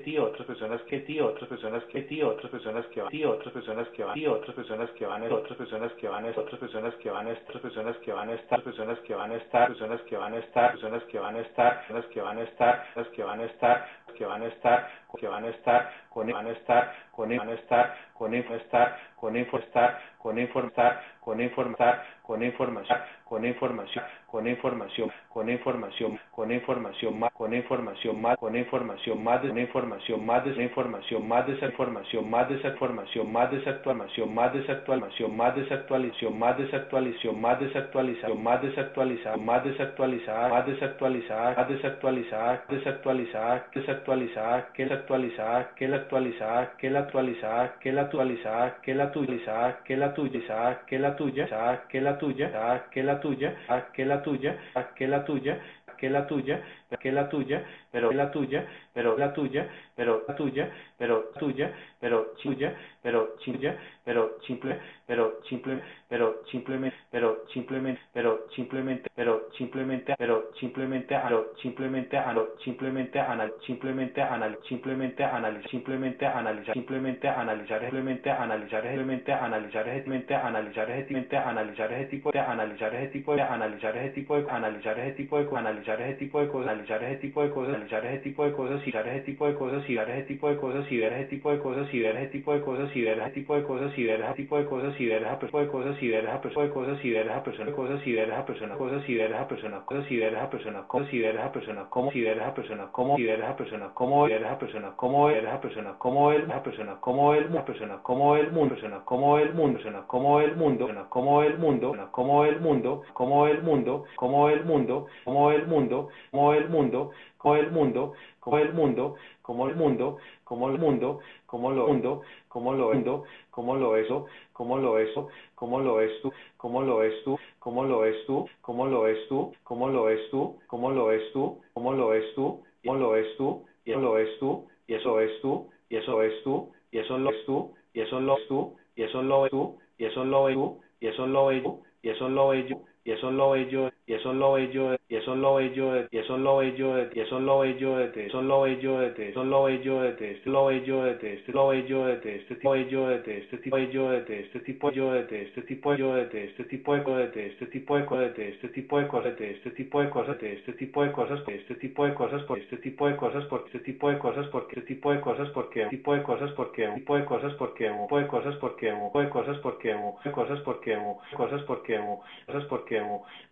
personas 0.46 0.80
que 0.82 1.45
personas 1.47 1.85
que 1.85 2.02
tío, 2.02 2.28
otras 2.31 2.51
personas 2.51 2.86
que 2.86 3.02
tío, 3.10 3.32
otras 3.32 3.52
personas 3.52 3.89
que 3.89 4.02
van, 4.02 4.14
tío, 4.14 4.32
otras 4.35 4.55
personas 4.55 4.90
que 4.90 5.06
van, 5.06 5.23
otras 5.32 5.59
personas 5.59 5.93
que 5.93 6.09
van, 6.09 6.27
otras 6.27 6.60
personas 6.60 6.94
que 6.97 7.10
van, 7.10 7.28
otras 7.28 7.62
personas 7.62 7.97
que 7.98 8.12
van 8.12 8.28
a 8.28 8.35
estar, 8.35 8.62
personas 8.62 8.98
que 9.01 9.14
van 9.14 9.31
a 9.32 9.36
estar, 9.36 9.66
personas 9.68 10.01
que 10.02 10.16
van 10.16 10.35
a 10.35 10.39
estar, 10.39 10.70
personas 10.73 11.02
que 11.05 11.18
van 11.18 11.36
a 11.36 11.40
estar, 11.40 11.81
personas 11.82 12.05
que 12.06 12.20
van 12.20 12.39
a 12.39 12.43
estar, 12.43 12.85
personas 12.85 13.09
que 13.14 13.23
van 13.23 13.40
a 13.40 13.44
estar, 13.44 13.89
que 14.16 14.24
van 14.27 14.43
a 14.43 14.47
estar, 14.47 14.90
que 15.18 15.28
van 15.28 15.44
a 15.44 15.48
estar, 15.48 15.93
con 16.16 16.30
estar, 16.48 16.94
con 17.12 17.30
estar, 17.30 17.94
con 18.14 18.32
estar, 18.34 18.97
con 19.20 19.36
estar, 19.36 20.01
con 20.18 20.38
informar, 20.38 21.02
con 21.20 21.40
informar, 21.43 22.02
con 22.24 22.43
información, 22.43 22.98
con 23.28 23.44
información, 23.44 24.02
con 24.26 24.47
información, 24.48 25.10
con 25.28 25.51
información, 25.51 26.18
con 26.32 26.52
información 26.52 27.20
más, 27.20 27.32
con 27.32 27.55
información 27.55 28.22
más, 28.22 28.38
con 28.38 28.56
información 28.56 29.22
más, 29.22 29.43
de 29.43 29.60
información 29.60 30.24
más, 30.26 30.44
de 30.44 30.62
información 30.62 31.26
más, 31.26 31.47
desinformación 31.47 32.28
más, 32.30 32.48
desinformación 32.48 33.30
más, 33.30 33.32
más, 33.32 34.55
desactualización 34.55 35.36
más, 35.36 35.52
desactualización 35.55 36.38
más, 36.38 36.56
desactualización 36.56 37.40
más, 37.40 37.60
desactualización 37.60 38.43
más, 38.43 38.62
desactualización 38.62 39.44
más, 39.44 39.64
desactualizada, 39.64 40.48
más 40.48 40.66
desactualizada, 40.66 41.55
más 41.56 41.68
desactualizada, 41.68 42.64
desactualizada, 42.68 43.66
desactualizada, 43.74 44.68
que 44.72 44.82
desactualizada, 44.84 45.74
que 45.74 45.88
la 45.88 46.05
actualizada, 46.06 46.76
que 46.78 46.90
la 46.90 47.00
actualizada, 47.00 47.78
que 47.80 47.92
la 47.92 48.02
actualizada, 48.02 48.80
que 48.82 48.94
la 48.94 49.04
actualizada, 49.04 49.82
que 49.84 49.96
la 49.96 50.06
actualizada, 50.06 50.84
que 50.86 50.98
la 50.98 51.16
tuya, 51.16 51.46
que 51.88 52.00
la 52.00 52.18
tuya, 52.18 52.88
que 52.92 53.02
la 53.02 53.20
tuya, 53.20 53.54
que 53.92 54.04
la 54.04 54.22
tuya, 54.22 54.56
que 54.94 55.06
la 55.08 55.24
tuya, 55.24 55.58
que 55.98 56.10
la 56.10 56.26
tuya, 56.26 56.62
que 57.00 57.12
la 57.12 57.28
tuya, 57.28 57.64
pero 57.97 58.12
la 58.12 58.31
tuya, 58.31 58.66
pero 58.93 59.16
la 59.16 59.32
tuya, 59.32 59.66
pero 59.97 60.23
la 60.28 60.36
tuya, 60.36 60.70
pero 60.98 61.31
tuya, 61.39 61.73
pero 61.98 62.35
tuya, 62.43 62.77
pero 63.02 63.28
tuya, 63.43 63.78
pero 64.05 64.36
simple, 64.47 64.78
pero 65.06 65.40
simple, 65.48 65.82
pero 66.10 66.43
simplemente, 66.52 66.98
pero 67.10 67.39
simplemente, 67.55 68.05
pero 68.12 68.43
simplemente, 68.52 69.09
pero 69.16 69.48
simplemente, 69.56 70.14
pero 70.18 70.52
simplemente, 70.60 71.16
pero 71.16 71.55
simplemente, 71.62 72.18
simplemente, 72.62 73.18
anal, 73.28 73.55
simplemente, 73.64 74.20
anal, 74.20 74.43
simplemente, 74.59 75.01
analizar, 75.01 75.70
simplemente, 75.70 77.31
analizar, 77.32 77.81
simplemente, 77.81 78.31
analizar, 78.31 78.82
simplemente, 78.85 78.90
analizar, 78.93 78.93
simplemente, 78.93 79.24
analizar, 79.32 79.85
simplemente, 79.86 80.35
analizar, 80.35 80.86
simplemente, 80.86 81.36
analizar 81.36 81.93
ese 81.93 82.10
tipo 82.10 82.31
de, 82.31 82.40
analizar 82.40 82.94
ese 82.94 83.09
tipo 83.09 83.35
de, 83.35 83.43
analizar 83.43 83.97
ese 83.97 84.10
tipo 84.10 84.36
de, 84.36 84.43
analizar 84.43 84.98
ese 84.98 85.12
tipo 85.12 85.39
de, 85.39 85.56
analizar 85.56 86.01
ese 86.01 86.14
tipo 86.18 86.40
de 86.40 86.48
cosas, 86.48 86.73
analizar 86.73 87.02
ese 87.02 87.16
tipo 87.16 87.43
de 87.43 87.51
cosas, 87.51 87.85
analizar 87.86 88.06
ese 88.06 88.22
tipo 88.22 88.44
de 88.44 88.52
cosas, 88.52 88.86
y 88.86 88.92
dar 88.92 89.08
ese 89.08 89.20
tipo 89.20 89.46
de 89.46 89.54
cosas, 89.54 89.88
y 89.88 89.94
dar 89.94 90.10
ese 90.10 90.22
tipo 90.22 90.48
de 90.48 90.56
cosas, 90.56 90.90
y 90.90 90.98
ver 90.98 91.12
ese 91.12 91.26
tipo 91.26 91.50
de 91.50 91.58
cosas, 91.60 91.94
y 91.94 92.00
ver 92.00 92.16
ese 92.16 92.28
tipo 92.30 92.52
de 92.54 92.60
cosas, 92.60 92.96
y 92.96 93.02
ver 93.02 93.20
ese 93.20 93.32
tipo 93.32 93.56
de 93.56 93.64
cosas, 93.64 93.98
y 93.98 94.04
ver 94.04 94.22
ese 94.22 94.34
tipo 94.34 94.56
de 94.58 94.66
cosas, 94.66 95.00
y 95.00 95.06
ver 95.06 95.24
ese 95.24 95.36
tipo 95.36 95.58
de 95.58 95.68
cosas, 95.68 96.02
y 96.02 96.10
ver 96.10 96.24
esa 96.24 96.40
persona 96.40 96.70
cosas, 96.70 97.04
y 97.04 97.10
ver 97.10 97.26
esa 97.26 97.42
persona 97.42 97.72
cosas, 97.72 98.06
y 98.06 98.12
ver 98.12 98.28
esa 98.28 98.46
persona 98.46 98.76
cosas, 98.76 99.08
y 99.08 99.14
ver 99.14 99.32
esa 99.32 99.48
persona 99.48 99.86
cosas, 99.86 100.12
y 100.12 100.16
ver 100.16 100.34
esa 100.34 100.48
persona 100.48 100.86
cosas, 100.88 101.12
y 101.12 101.18
ver 101.18 101.36
esa 101.36 101.50
persona 101.52 101.86
cómo, 101.90 102.12
y 102.12 102.22
ver 102.22 102.38
esa 102.38 102.54
persona 102.54 102.88
cómo, 102.92 103.18
y 103.18 103.22
ver 103.24 103.40
esa 103.40 103.56
persona 103.56 103.90
cómo, 103.94 104.26
y 104.26 104.32
ver 104.32 104.44
esa 104.44 104.58
persona 104.58 104.94
cómo, 104.96 105.26
ver 105.26 105.44
esa 105.44 105.60
persona 105.60 105.96
cómo 105.98 106.32
él, 106.32 106.44
esa 106.44 106.62
persona 106.62 106.96
cómo 107.00 107.34
él, 107.34 107.44
esa 107.50 107.64
persona 107.64 107.98
cómo 108.02 108.36
el 108.36 108.50
mundo, 108.50 108.68
persona 108.68 109.02
cómo 109.04 109.38
el 109.38 109.52
mundo, 109.52 109.74
persona 109.74 110.04
cómo 110.06 110.40
el 110.40 110.54
mundo, 110.54 110.86
persona 110.86 111.06
cómo 111.08 111.42
el 111.42 111.58
mundo, 111.58 111.86
persona 111.86 112.08
cómo 112.10 112.44
el 112.44 112.60
mundo, 112.60 113.02
cómo 113.12 113.46
el 113.46 113.62
mundo, 113.62 114.04
cómo 114.16 114.48
el 114.48 114.64
mundo, 114.64 115.06
cómo 115.24 115.50
el 115.50 115.66
mundo, 115.66 116.08
cómo 116.30 116.54
el 116.54 116.68
mundo, 116.68 117.10
cómo 117.38 117.56
el 117.56 117.70
mundo, 117.70 118.12
cómo 118.40 118.58
el 118.58 118.72
mundo, 118.72 119.14
cómo 119.42 119.68
el 119.68 119.76
mundo, 119.76 120.18
cómo 120.44 120.68
el 120.70 120.78
mundo, 120.78 121.20
cómo 121.46 121.70
lo 121.72 121.86
mundo, 121.88 122.22
cómo 122.48 122.74
lo 122.74 122.92
mundo, 122.92 123.24
cómo 123.50 123.76
lo 123.76 123.96
eso, 123.96 124.26
cómo 124.52 124.78
lo 124.78 124.98
eso, 124.98 125.28
cómo 125.54 125.80
lo 125.80 126.00
es 126.00 126.22
tú, 126.22 126.32
cómo 126.56 126.82
lo 126.82 127.02
es 127.02 127.24
tú, 127.24 127.38
cómo 127.60 127.84
lo 127.84 128.04
es 128.04 128.26
tú, 128.26 128.48
cómo 128.60 128.86
lo 128.86 129.08
es 129.08 129.28
tú, 129.28 129.52
cómo 129.64 129.88
lo 129.90 130.08
es 130.10 130.30
tú, 130.30 130.58
cómo 130.66 130.90
lo 130.90 131.10
es 131.10 131.32
tú, 131.32 131.60
cómo 131.74 131.92
lo 131.92 132.14
es 132.14 132.34
tú, 132.34 132.62
cómo 132.84 132.94
lo 132.94 133.16
es 133.16 133.36
tú, 133.36 133.64
y 133.86 133.90
lo 133.92 134.18
es 134.18 134.38
tú, 134.38 134.66
y 134.86 134.94
eso 134.94 135.20
es 135.20 135.40
tú, 135.40 135.70
y 135.88 135.96
eso 135.96 136.22
es 136.22 136.42
tú, 136.42 136.72
y 136.90 136.98
eso 136.98 137.18
lo 137.18 137.30
es 137.30 137.44
tú, 137.46 137.72
y 137.92 138.00
eso 138.00 138.20
lo 138.20 138.36
es 138.36 138.48
tú, 138.48 138.76
y 138.94 139.04
eso 139.04 139.22
lo 139.22 139.46
es 139.46 139.50
tú, 139.50 139.78
y 139.98 140.04
eso 140.04 140.24
lo 140.24 140.48
es 140.48 140.54
tú, 140.54 140.80
y 141.00 141.08
eso 141.08 141.26
lo 141.26 141.50
es 141.50 141.62
tú, 141.62 141.82
y 142.02 142.08
eso 142.10 142.28
lo 142.28 142.52
es 142.52 142.68
yo, 142.68 142.78
y 143.04 143.12
eso 143.12 143.30
lo 143.30 143.54
es 143.56 143.95
y 144.08 144.14
eso 144.14 144.32
lo 144.32 144.56
es 144.56 144.70
yo, 144.72 144.94
y 145.08 145.16
eso 145.16 145.34
lo 145.34 145.58
es 145.58 145.74
yo, 145.74 145.92
y 146.10 146.18
eso 146.18 146.38
lo 146.38 146.62
es 146.62 146.76
yo, 146.76 146.96
y 147.12 147.20
eso 147.20 147.40
lo 147.40 147.64
es 147.64 147.76
yo, 147.80 148.00
eso 148.00 148.40
lo 148.40 148.66
es 148.66 148.80
yo, 148.80 149.02
eso 149.02 149.44
lo 149.44 149.68
es 149.68 149.82
yo, 149.82 150.04
esto 150.04 150.42
lo 150.46 150.70
es 150.70 150.84
yo, 150.86 151.06
esto 151.08 151.52
lo 151.52 151.72
es 151.72 151.88
yo, 151.88 152.08
este 152.08 152.28
tipo 152.46 152.74
es 152.76 152.88
yo, 152.88 153.10
este 153.10 153.58
tipo 153.58 153.76
es 153.78 153.90
yo, 153.90 154.12
este 154.14 154.60
tipo 154.60 154.90
yo, 154.90 155.14
este 155.16 155.62
tipo 155.62 155.94
yo, 155.96 156.16
este 156.16 156.64
tipo 156.64 156.94
de 156.94 157.02
cosas, 157.02 157.32
este 157.40 157.68
tipo 157.68 157.96
de 157.96 158.04
cosas, 158.04 158.30
este 158.30 158.68
tipo 158.68 158.98
de 159.00 159.08
cosas, 159.08 159.40
este 159.40 159.70
tipo 159.70 160.00
de 160.00 160.10
cosas, 160.10 160.40
este 160.46 160.72
tipo 160.72 161.02
de 161.02 161.12
cosas, 161.12 161.40
este 161.48 161.74
tipo 161.76 162.04
de 162.06 162.14
cosas, 162.14 162.42
por 162.44 162.58
este 162.58 162.76
tipo 162.78 163.08
de 163.08 163.16
cosas, 163.16 163.44
por 163.46 163.64
este 163.64 163.78
tipo 163.80 164.10
de 164.10 164.18
cosas, 164.20 164.46
porque 164.48 164.80
este 164.80 164.86
tipo 164.88 165.12
de 165.12 165.20
cosas, 165.20 165.50
porque 165.50 165.86
tipo 165.90 166.14
de 166.14 166.22
cosas, 166.22 166.52
porque 166.54 166.88
tipo 166.94 167.16
de 167.16 167.24
cosas, 167.24 167.54
porque 167.56 167.90
tipo 167.90 168.18
de 168.18 168.26
cosas, 168.26 168.56
porque 168.56 168.92
tipo 169.02 169.20
de 169.20 169.28
cosas, 169.28 169.58
porque 169.58 169.90
cosas, 170.32 170.60
porque 170.60 170.96
cosas, 171.36 171.62
porque 171.66 171.98
cosas, 172.46 172.64
porque 172.64 173.02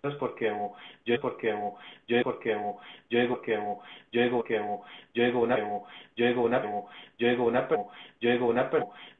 cosas, 0.01 0.18
porque 0.18 0.44
yo 1.05 1.21
porque 1.21 1.55
yo 2.07 2.23
porque 2.23 2.57
yo 3.09 3.19
digo 3.19 3.41
que 3.41 3.55
yo 4.12 4.23
digo 4.23 4.45
yo 5.12 5.25
digo 5.25 5.41
una 5.41 5.59
yo 5.59 6.27
digo 6.27 6.43
una 6.43 6.62
yo 7.16 7.29
digo 7.29 7.45
una 7.45 7.69
yo 8.21 8.31
digo 8.31 8.49
una 8.49 8.69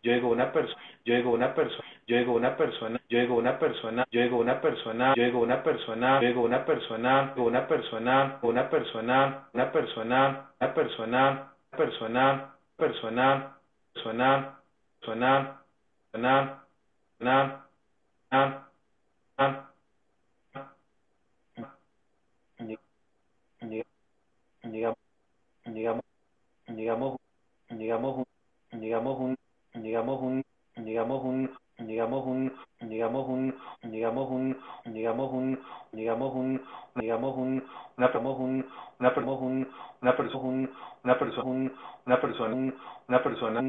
yo 0.03 0.15
digo 0.15 0.29
una 0.29 0.53
persona 0.53 0.81
yo 1.05 1.15
digo 1.15 1.31
una 1.31 1.55
persona 1.55 1.91
yo 2.07 2.17
digo 2.17 2.35
una 2.35 2.57
persona 2.57 3.01
yo 3.09 3.19
digo 3.19 3.35
una 3.37 3.59
persona 3.59 4.05
yo 4.11 4.21
digo 4.23 4.39
una 4.39 4.61
persona 4.61 5.15
yo 5.15 5.25
digo 5.25 5.41
una 5.41 5.63
persona 5.63 6.21
yo 6.21 6.29
digo 6.29 6.43
una 6.43 6.65
persona 6.65 7.33
una 7.37 7.67
persona 7.67 8.41
una 8.43 8.69
persona 8.69 9.49
una 9.53 9.73
persona 9.73 10.41
una 10.63 10.75
persona 10.75 10.75
persona 10.75 11.55
persona 11.77 12.55
persona 12.77 13.57
persona 14.01 14.51
persona 15.01 16.65
persona 17.21 17.67
persona 19.37 19.74
digamos, 24.75 24.99
digamos, 25.67 26.05
digamos, 26.67 27.17
digamos, 27.71 28.27
digamos 28.73 29.19
un, 29.21 29.37
digamos 29.73 30.21
un, 30.21 30.45
digamos 30.75 31.15
un, 31.15 31.45
digamos 31.79 32.05
un, 32.09 32.35
digamos 32.91 33.29
un, 33.29 33.55
digamos 33.93 34.31
un, 34.31 34.57
digamos 34.83 35.31
un, 35.31 35.61
digamos 35.93 36.35
un, 36.35 36.63
digamos 36.97 37.37
un, 37.37 37.65
una 37.97 38.13
un, 38.41 38.67
una 38.99 39.15
un, 39.39 39.69
una 40.03 40.17
persona, 40.17 40.69
una 41.05 41.19
persona, 41.19 41.73
una 42.07 42.21
persona, 42.21 42.73
una 43.09 43.23
persona, 43.23 43.61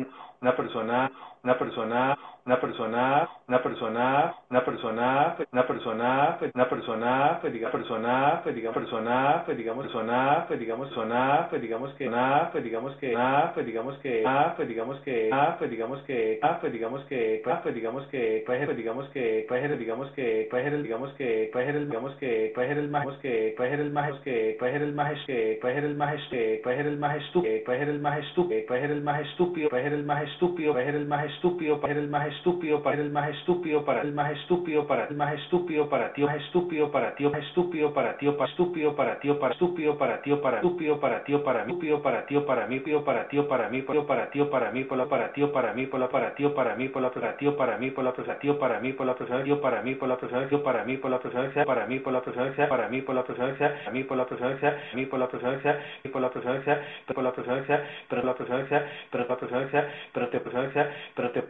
una 0.41 0.56
persona, 0.56 1.12
una 1.44 1.57
persona, 1.57 2.18
una 2.44 2.60
persona, 2.60 3.30
una 3.48 3.62
persona, 3.62 4.36
una 4.49 4.66
persona, 4.66 5.38
una 5.52 5.66
persona, 5.68 6.38
una 6.53 6.68
persona, 6.68 7.38
pues 7.41 7.53
diga 7.53 7.70
persona, 7.72 8.41
pues 8.44 8.56
diga 8.56 8.72
persona, 8.72 9.44
pues 9.45 9.57
digamos 9.57 9.86
persona, 9.88 10.44
pues 10.45 10.60
digamos 10.60 10.88
persona, 10.88 11.45
pues 11.48 11.62
digamos 11.62 11.94
que 11.95 12.10
nada, 12.10 12.49
pues 12.52 12.64
digamos 12.64 12.95
que 12.98 13.12
nada, 13.14 13.52
pues 13.56 13.66
digamos 13.66 13.88
que 13.95 14.22
nada, 14.22 14.52
pues 14.56 14.68
digamos 14.68 14.98
que 14.98 15.30
nada, 15.30 15.56
pues 15.56 15.70
digamos 15.70 16.03
que 16.03 16.40
ah, 16.44 16.57
pues 16.60 16.74
digamos 16.74 17.03
que 17.06 17.41
pues 17.44 17.74
digamos 17.74 18.06
que 18.07 18.44
pues 18.45 18.76
digamos 18.76 19.10
que 19.10 19.45
pues 19.48 19.78
digamos 19.78 20.10
que 20.10 20.48
pues 20.49 20.78
digamos 20.84 21.14
que 21.14 21.49
pues 21.52 21.88
digamos 21.88 22.16
que 22.16 22.52
pues 22.56 22.72
el 22.72 22.90
más 22.90 23.07
que 23.20 23.53
pues 23.57 23.72
el 23.74 23.91
más 23.91 24.20
que 24.22 24.56
pues 24.60 24.76
el 24.76 24.94
más 24.94 25.18
que 25.26 25.60
pues 25.62 25.78
el 25.78 25.95
más 25.95 26.30
que 26.30 26.62
pues 26.64 26.80
el 26.80 26.98
más 26.99 27.18
estúpido 27.18 27.64
pues 27.66 27.82
el 27.82 27.99
más 27.99 28.24
estúpido 28.27 28.61
pues 28.68 28.84
el 28.84 29.02
más 29.02 29.22
estúpido 29.22 29.69
pues 29.69 29.85
el 29.85 30.03
más 30.03 30.23
estúpido 30.23 30.73
pues 30.73 30.88
el 30.88 31.07
más 31.07 31.26
estúpido 31.26 31.80
pues 31.80 31.97
el 31.97 32.10
más 32.10 32.27
estúpido 32.27 32.81
para 32.81 33.02
el 33.02 33.11
más 33.11 33.30
estúpido 33.30 33.84
para 33.84 34.02
el 34.02 34.11
más 34.14 34.34
estúpido 34.34 34.88
para 34.88 35.06
el 35.07 35.15
más 35.15 35.34
estúpido 35.34 35.89
para 35.89 36.14
tío 36.14 36.30
estúpido 36.30 36.91
para 36.91 37.15
tío 37.15 37.31
estúpido 37.35 37.93
para 37.93 38.18
tío 38.18 38.38
para 38.38 38.52
estúpido 38.52 38.95
para 38.95 39.19
tío 39.19 39.39
para 39.39 39.53
estúpido 39.53 39.97
para 39.97 40.22
tío 40.22 40.41
para 40.41 40.57
estúpido 40.57 40.99
para 40.99 41.23
tío 41.23 41.43
para 41.43 41.65
mí 41.65 41.77
tío 41.80 42.02
para 42.02 42.26
tío 42.26 42.45
para 42.45 42.68
mí 42.68 42.80
tío 42.80 43.03
para 43.03 43.27
tío 43.27 43.47
para 43.47 43.69
mí 43.69 43.81
tío 43.81 44.06
para 44.06 44.30
tío 44.30 44.49
para 44.49 44.72
mí 44.72 44.84
por 44.84 44.97
la 44.97 45.06
para 45.07 45.31
tío 45.31 45.52
para 45.52 45.73
mí 45.73 45.85
por 45.85 45.99
la 45.99 46.10
para 46.10 46.35
tío 46.35 46.56
para 46.56 46.76
mí 46.76 46.88
por 46.88 47.02
la 47.02 47.10
para 47.10 47.38
tío 47.38 47.57
para 47.57 47.77
mí 47.80 47.89
por 47.91 48.03
la 48.03 48.11
para 48.15 48.39
tío 48.39 48.57
para 48.57 48.80
mí 48.80 48.91
por 48.91 49.06
la 49.07 49.15
tío 49.15 49.35
para 49.35 49.85
mí 49.95 49.99
por 49.99 50.31
la 50.31 50.49
tío 50.49 50.64
para 50.64 50.88
mí 50.88 50.99
por 50.99 51.18
persona 51.22 51.52
para 51.64 51.85
mí 51.85 51.99
por 51.99 52.14
para 52.68 52.89
mí 52.89 53.02
por 53.02 53.15
la 53.15 53.23
persona 53.23 53.85
a 53.85 53.91
mí 53.91 54.03
por 54.03 54.18
la 54.18 54.26
persona 54.26 54.56
a 54.93 54.95
mí 54.95 55.06
por 55.06 55.19
la 55.19 55.26
y 56.03 56.10
por 56.10 56.22
la 56.22 56.30
persona 56.30 56.81
por 57.14 57.23
la 57.23 57.31
persona 57.31 57.64
pero 58.15 58.27
la 58.27 58.33
persona 58.35 58.65
pero 59.11 59.25
la 59.27 59.37
persona 59.37 59.87
pero 60.13 60.29
te 60.29 60.39
persona 60.39 60.89
pero 61.15 61.31
te 61.31 61.41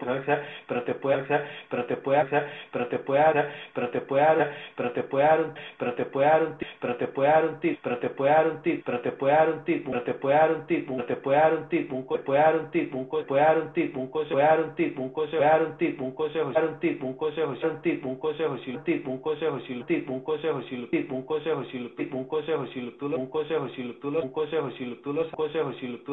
pero 0.66 0.84
te 0.84 0.96
puede 0.96 1.16
hacer 1.16 1.42
pero 1.70 1.86
te 1.86 1.96
puede 1.96 2.20
hacer 2.20 2.48
pero 2.72 2.86
te 2.88 2.98
puede 2.98 3.22
hacer 3.22 3.56
pero 3.74 3.90
te 3.90 4.00
puede 4.00 4.26
hacer 4.26 4.52
pero 4.78 4.92
te 4.94 5.04
puede 5.04 5.26
dar 5.26 5.54
pero 5.78 5.94
te 5.96 6.06
puede 6.06 6.28
dar 6.28 6.44
un 6.44 6.56
pero 6.80 6.96
te 6.96 7.08
puede 7.08 7.30
dar 7.30 7.46
un 7.46 7.60
tip 7.60 7.78
pero 7.82 8.00
te 8.00 8.10
puede 8.10 8.34
dar 8.34 8.48
un 8.48 8.62
tip 8.62 8.82
pero 8.86 9.00
te 9.02 9.12
puede 9.12 9.34
dar 9.34 9.50
un 9.50 9.64
tip 9.64 9.86
pero 9.86 10.04
te 10.04 10.14
puede 10.14 10.36
dar 10.38 10.52
un 10.52 10.66
tip 10.68 10.88
pero 10.88 11.06
te 11.06 11.16
puede 11.16 11.38
dar 11.38 11.54
un 11.54 11.68
tip 11.68 11.94
un 11.94 12.06
puede 12.06 12.42
dar 12.42 12.56
un 12.56 12.72
tip 12.72 12.96
un 12.96 13.08
puede 13.08 13.42
dar 13.42 13.58
un 13.58 13.74
tip 13.74 14.00
un 14.00 14.10
puede 14.10 14.42
dar 14.42 14.60
un 14.60 14.76
tip 14.76 15.00
un 15.00 15.14
puede 15.14 15.42
dar 15.42 15.60
un 15.62 15.78
tip 15.78 15.92
un 16.02 16.02
consejo 16.02 16.40
dar 16.52 16.66
un 16.66 16.78
tip 16.80 17.04
un 17.04 17.16
consejo 17.16 17.60
un 17.70 17.82
tip 17.82 18.06
un 18.06 18.18
consejo 18.18 18.58
si 18.58 18.72
un 18.72 18.84
tip 18.84 19.08
un 19.08 19.20
consejo 19.22 19.60
si 19.60 19.74
un 19.74 19.86
tip 19.86 20.10
un 20.10 20.22
consejo 20.24 20.62
si 20.62 20.76
un 20.76 20.88
tip 20.88 21.12
un 21.12 21.24
consejo 21.24 21.64
si 21.64 21.78
un 21.78 21.96
tip 21.96 22.14
un 22.14 22.26
consejo 22.26 22.68
si 22.68 22.92
tú 23.00 23.10
lo 23.10 23.18
un 23.18 23.28
consejo 23.28 23.70
si 23.70 23.84
tú 24.02 24.12
lo 24.12 24.22
un 24.24 24.32
consejo 24.32 24.72
si 24.72 24.86
tú 25.04 25.12
lo 25.12 25.30
consejo 25.32 25.74
si 25.74 25.88
lo 25.88 26.04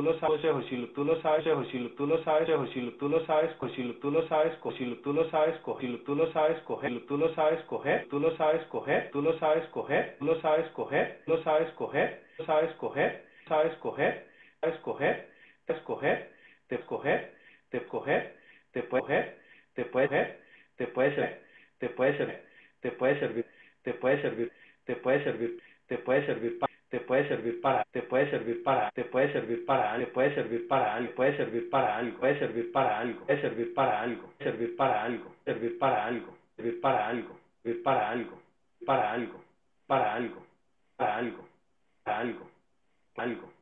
si 0.42 0.86
tú 0.94 1.04
lo 1.04 1.20
sabes 1.22 1.44
si 1.70 1.88
tú 1.96 2.06
lo 2.06 2.22
sabes 2.24 2.48
si 2.72 2.90
tú 2.98 3.08
lo 3.08 3.24
sabes 3.26 3.50
si 3.74 3.92
tú 4.00 4.10
lo 4.10 4.26
sabes 4.28 4.52
si 4.76 4.94
tú 5.02 5.12
lo 5.12 5.30
sabes 5.30 5.56
si 5.88 5.96
tú 6.04 6.14
lo 6.16 6.32
sabes 6.32 6.60
coger 6.62 7.04
tú 7.06 7.16
lo 7.16 7.32
sabes 7.34 7.62
coger 7.66 8.08
tú 8.08 8.18
lo 8.18 8.36
sabes 8.36 8.62
coger 8.66 9.10
tú 9.10 9.22
lo 9.22 9.38
sabes 9.38 9.68
coger 9.70 10.10
tú 10.18 10.26
lo 10.26 10.40
sabes 10.40 10.68
coger 10.70 11.20
lo 11.26 11.42
sabes 11.42 11.70
coger 11.72 12.22
lo 12.26 12.44
sabes 12.44 12.72
coger 12.74 13.24
sabes 13.46 13.76
coger 13.76 14.24
sabes 14.62 14.78
coger 14.86 15.26
escoger 15.74 16.28
te 16.68 16.76
escoger 16.76 17.34
te 17.70 17.78
escoger 17.78 18.34
te 18.72 18.82
puede 18.82 19.02
coger 19.02 19.38
te 19.74 19.84
puede 19.84 20.38
te 20.76 20.86
puede 20.86 21.14
ser 21.14 21.42
te 21.78 21.88
puede 21.88 22.16
ser 22.16 22.44
te 22.80 22.90
puede 22.90 23.18
servir 23.20 23.46
te 23.82 23.94
puede 23.94 24.22
servir 24.22 24.52
te 24.84 24.96
puede 24.96 25.24
servir 25.24 25.62
te 25.88 25.98
puede 25.98 26.26
servir 26.26 26.58
para 26.58 26.71
te 26.92 27.00
puede 27.00 27.28
servir 27.28 27.60
para, 27.62 27.84
te 27.92 28.02
puede 28.04 28.30
servir 28.30 28.62
para, 28.62 28.92
te 28.92 29.06
puede 29.06 29.32
servir 29.32 29.66
para, 29.66 29.98
le 29.98 30.08
puede 30.08 30.36
servir 30.36 30.68
para 30.68 30.96
algo, 30.96 31.14
puede 31.16 31.38
servir 31.38 31.70
para 31.70 31.96
algo, 31.98 32.20
puede 32.20 32.38
servir 32.38 32.72
para 32.72 32.98
algo, 32.98 33.16
puede 33.26 33.40
servir 33.40 33.74
para 33.74 34.00
algo, 34.02 34.34
servir 34.44 34.76
para 34.76 35.02
algo, 35.02 35.34
servir 35.46 35.78
para 35.80 36.06
algo, 36.06 36.38
servir 36.54 36.80
para 36.82 37.08
algo, 37.08 37.40
servir 37.64 37.82
para 37.82 38.10
algo, 38.10 38.42
para 38.86 39.12
algo, 39.12 39.44
para 39.86 40.14
algo, 40.14 40.46
para 40.96 41.16
algo, 41.16 41.48
para 42.06 42.18
algo, 42.18 42.50
algo, 43.16 43.52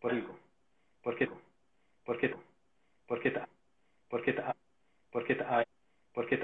por 0.00 0.12
algo, 0.12 0.38
¿por 1.02 1.16
qué? 1.16 1.28
¿Por 2.04 2.18
qué? 2.18 2.34
¿Por 3.06 3.20
qué? 3.20 3.32
¿Por 4.08 4.22
qué? 4.22 4.32
¿Por 4.32 4.34
qué? 4.34 4.34
¿Por 5.12 5.24
qué? 5.26 5.34
¿Por 6.12 6.28
qué? 6.28 6.40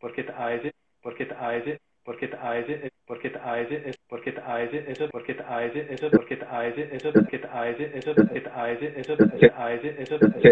¿Por 0.00 0.12
qué? 0.14 0.72
porque 1.02 1.26
te 1.26 1.34
ese 1.56 1.80
porque 2.10 2.26
te 2.26 2.36
ese 2.58 2.90
porque 3.06 3.28
ese 3.28 3.76
eso 3.86 4.00
porque 4.08 4.32
te 4.32 4.40
ese 4.64 4.92
eso 4.92 5.08
porque 5.08 5.34
te 5.34 5.44
ese 5.68 5.86
eso 5.92 6.10
porque 6.10 6.36
te 6.36 6.44
ese 6.56 6.98
eso 6.98 7.12
porque 7.14 7.46
ese 7.70 8.00
eso 8.00 8.24
porque 8.26 8.50
ese 8.72 8.96
eso 8.98 9.16
ese 9.30 9.46
eso 9.94 10.18
ese 10.18 10.50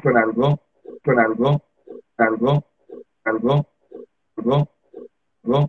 con 0.00 0.16
algo, 0.16 0.60
con 1.04 1.18
algo, 1.18 1.62
algo, 2.16 2.64
algo, 3.24 3.66
algo, 4.34 4.70
algo, 5.34 5.62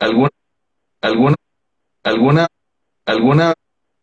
alguna, 0.00 0.28
alguna, 1.00 1.36
alguna, 2.02 2.46
alguna, 3.06 3.54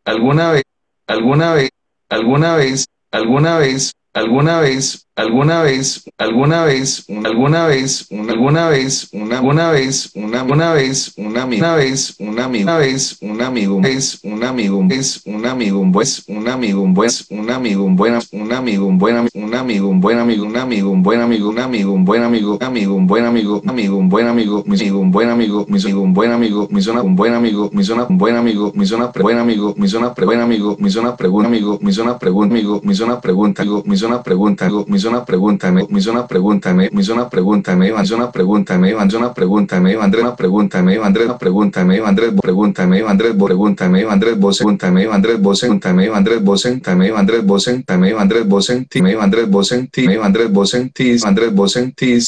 alguna 0.06 0.52
vez, 0.52 0.64
alguna 1.08 1.54
vez, 1.54 1.70
alguna 2.10 2.56
vez, 2.56 2.86
alguna 3.12 3.60
vez, 3.60 3.94
alguna 4.14 4.60
vez, 4.62 5.05
alguna 5.16 5.62
vez, 5.64 6.04
alguna 6.18 6.66
vez, 6.66 7.06
alguna 7.24 7.68
vez, 7.68 8.08
alguna 8.12 8.70
vez, 8.70 9.10
una 9.14 9.38
alguna 9.38 9.72
vez, 9.72 10.12
una 10.14 10.44
una 10.44 10.74
vez, 10.74 11.14
una 11.18 11.46
una 11.46 11.76
vez, 11.76 12.16
una 12.20 12.44
amigo, 12.44 12.64
una 12.64 12.78
vez, 12.78 13.20
un 13.22 13.42
amigo, 13.42 13.82
es 13.84 14.20
un 14.24 14.44
amigo, 14.44 14.82
es 14.92 15.24
un 15.26 15.46
amigo, 15.46 15.80
un 15.80 15.92
buen, 15.92 16.08
un 16.28 16.48
amigo, 16.50 16.84
un 16.84 16.94
buen, 16.94 17.14
un 17.32 17.50
amigo, 17.50 17.86
un 17.86 17.96
buen, 17.96 18.16
un 18.34 18.52
amigo, 18.52 18.88
un 18.88 19.00
buen, 19.00 19.18
un 19.34 19.56
amigo, 19.56 19.90
un 19.90 20.02
buen 20.02 20.20
amigo, 20.20 20.46
un 20.46 20.58
amigo, 20.58 20.92
un 20.92 21.04
buen 21.04 21.22
amigo, 21.22 21.50
un 21.50 21.60
amigo, 21.60 21.92
un 21.94 22.06
buen 22.06 22.18
amigo, 22.18 22.58
amigo, 22.62 22.94
un 22.96 23.08
buen 23.08 23.26
amigo, 23.26 23.62
amigo, 23.68 23.98
un 23.98 24.14
buen 24.14 24.28
amigo, 24.28 24.66
mi 24.68 24.78
amigo, 24.78 25.12
un 25.12 25.14
buen 25.14 25.30
amigo, 25.30 25.66
mi 25.68 25.78
amigo, 25.80 26.02
un 26.02 26.14
buen 26.14 26.32
amigo, 26.32 26.68
mi 26.70 26.82
zona, 26.82 27.02
un 27.02 27.16
buen 27.16 27.34
amigo, 27.34 27.70
mi 27.72 27.84
zona, 27.84 28.04
un 28.04 28.18
buen 28.18 28.36
amigo, 28.36 28.72
mi 28.74 28.84
zona, 28.84 29.06
buen 29.16 29.38
amigo, 29.38 29.64
mi 29.66 29.88
zona, 29.88 29.96
buen 30.16 30.38
amigo, 30.38 30.76
mi 30.78 30.90
zona, 30.90 31.16
pregunta, 31.16 31.46
amigo, 31.46 31.78
mi 31.80 31.92
zona, 31.92 32.18
pregunta, 32.18 32.48
amigo, 32.50 32.80
mi 32.84 32.96
zona, 32.96 33.20
pregunta, 33.20 33.62
amigo, 33.62 33.84
mi 33.86 33.96
zona, 33.98 34.22
pregunta, 34.22 34.66
mi 34.66 34.68
zona, 34.68 34.70
pregunta, 34.70 34.70
hizo 35.06 35.10
una 35.12 35.26
pregunta, 35.26 35.72
me, 35.72 35.86
hizo 35.88 36.12
una 36.12 36.28
pregunta, 36.28 36.74
me, 36.74 36.90
hizo 36.92 37.14
una 37.14 37.30
pregunta, 37.30 37.76
me 37.76 37.88
hizo 37.88 38.16
una 38.16 38.32
pregunta, 38.32 38.78
me 38.78 38.90
hizo 38.90 39.18
una 39.18 39.34
pregunta, 39.34 39.80
me 39.80 39.92
hizo 39.92 40.20
una 40.20 40.36
pregunta, 40.36 40.82
me 40.82 40.94
hizo 40.96 41.04
una 41.04 41.38
pregunta, 41.38 41.84
me 41.84 41.96
hizo 41.96 42.02
Andrés 42.02 42.34
pregunta, 42.42 42.86
me 42.86 42.98
hizo 42.98 43.10
Andrés 43.10 43.36
pregunta, 43.36 43.90
me 43.90 44.02
hizo 44.02 44.10
Andrés 44.12 44.40
vos 44.40 44.58
pregunta, 44.58 44.92
me 44.92 45.04
hizo 45.04 45.14
Andrés 45.14 45.42
vos 45.42 45.62
pregunta, 45.62 45.94
me 46.06 46.30
vos 46.42 46.46
pregunta, 46.46 46.96
me 46.98 47.06
me 47.06 47.08
hizo 47.08 48.20
Andrés 48.20 49.50
vos 49.50 49.74
me 49.86 50.14
hizo 50.14 50.24
Andrés 50.24 50.50
vos 50.50 50.74
Andrés 50.74 50.90
vos 50.90 51.22
Andrés 51.24 51.54
vos 51.54 51.78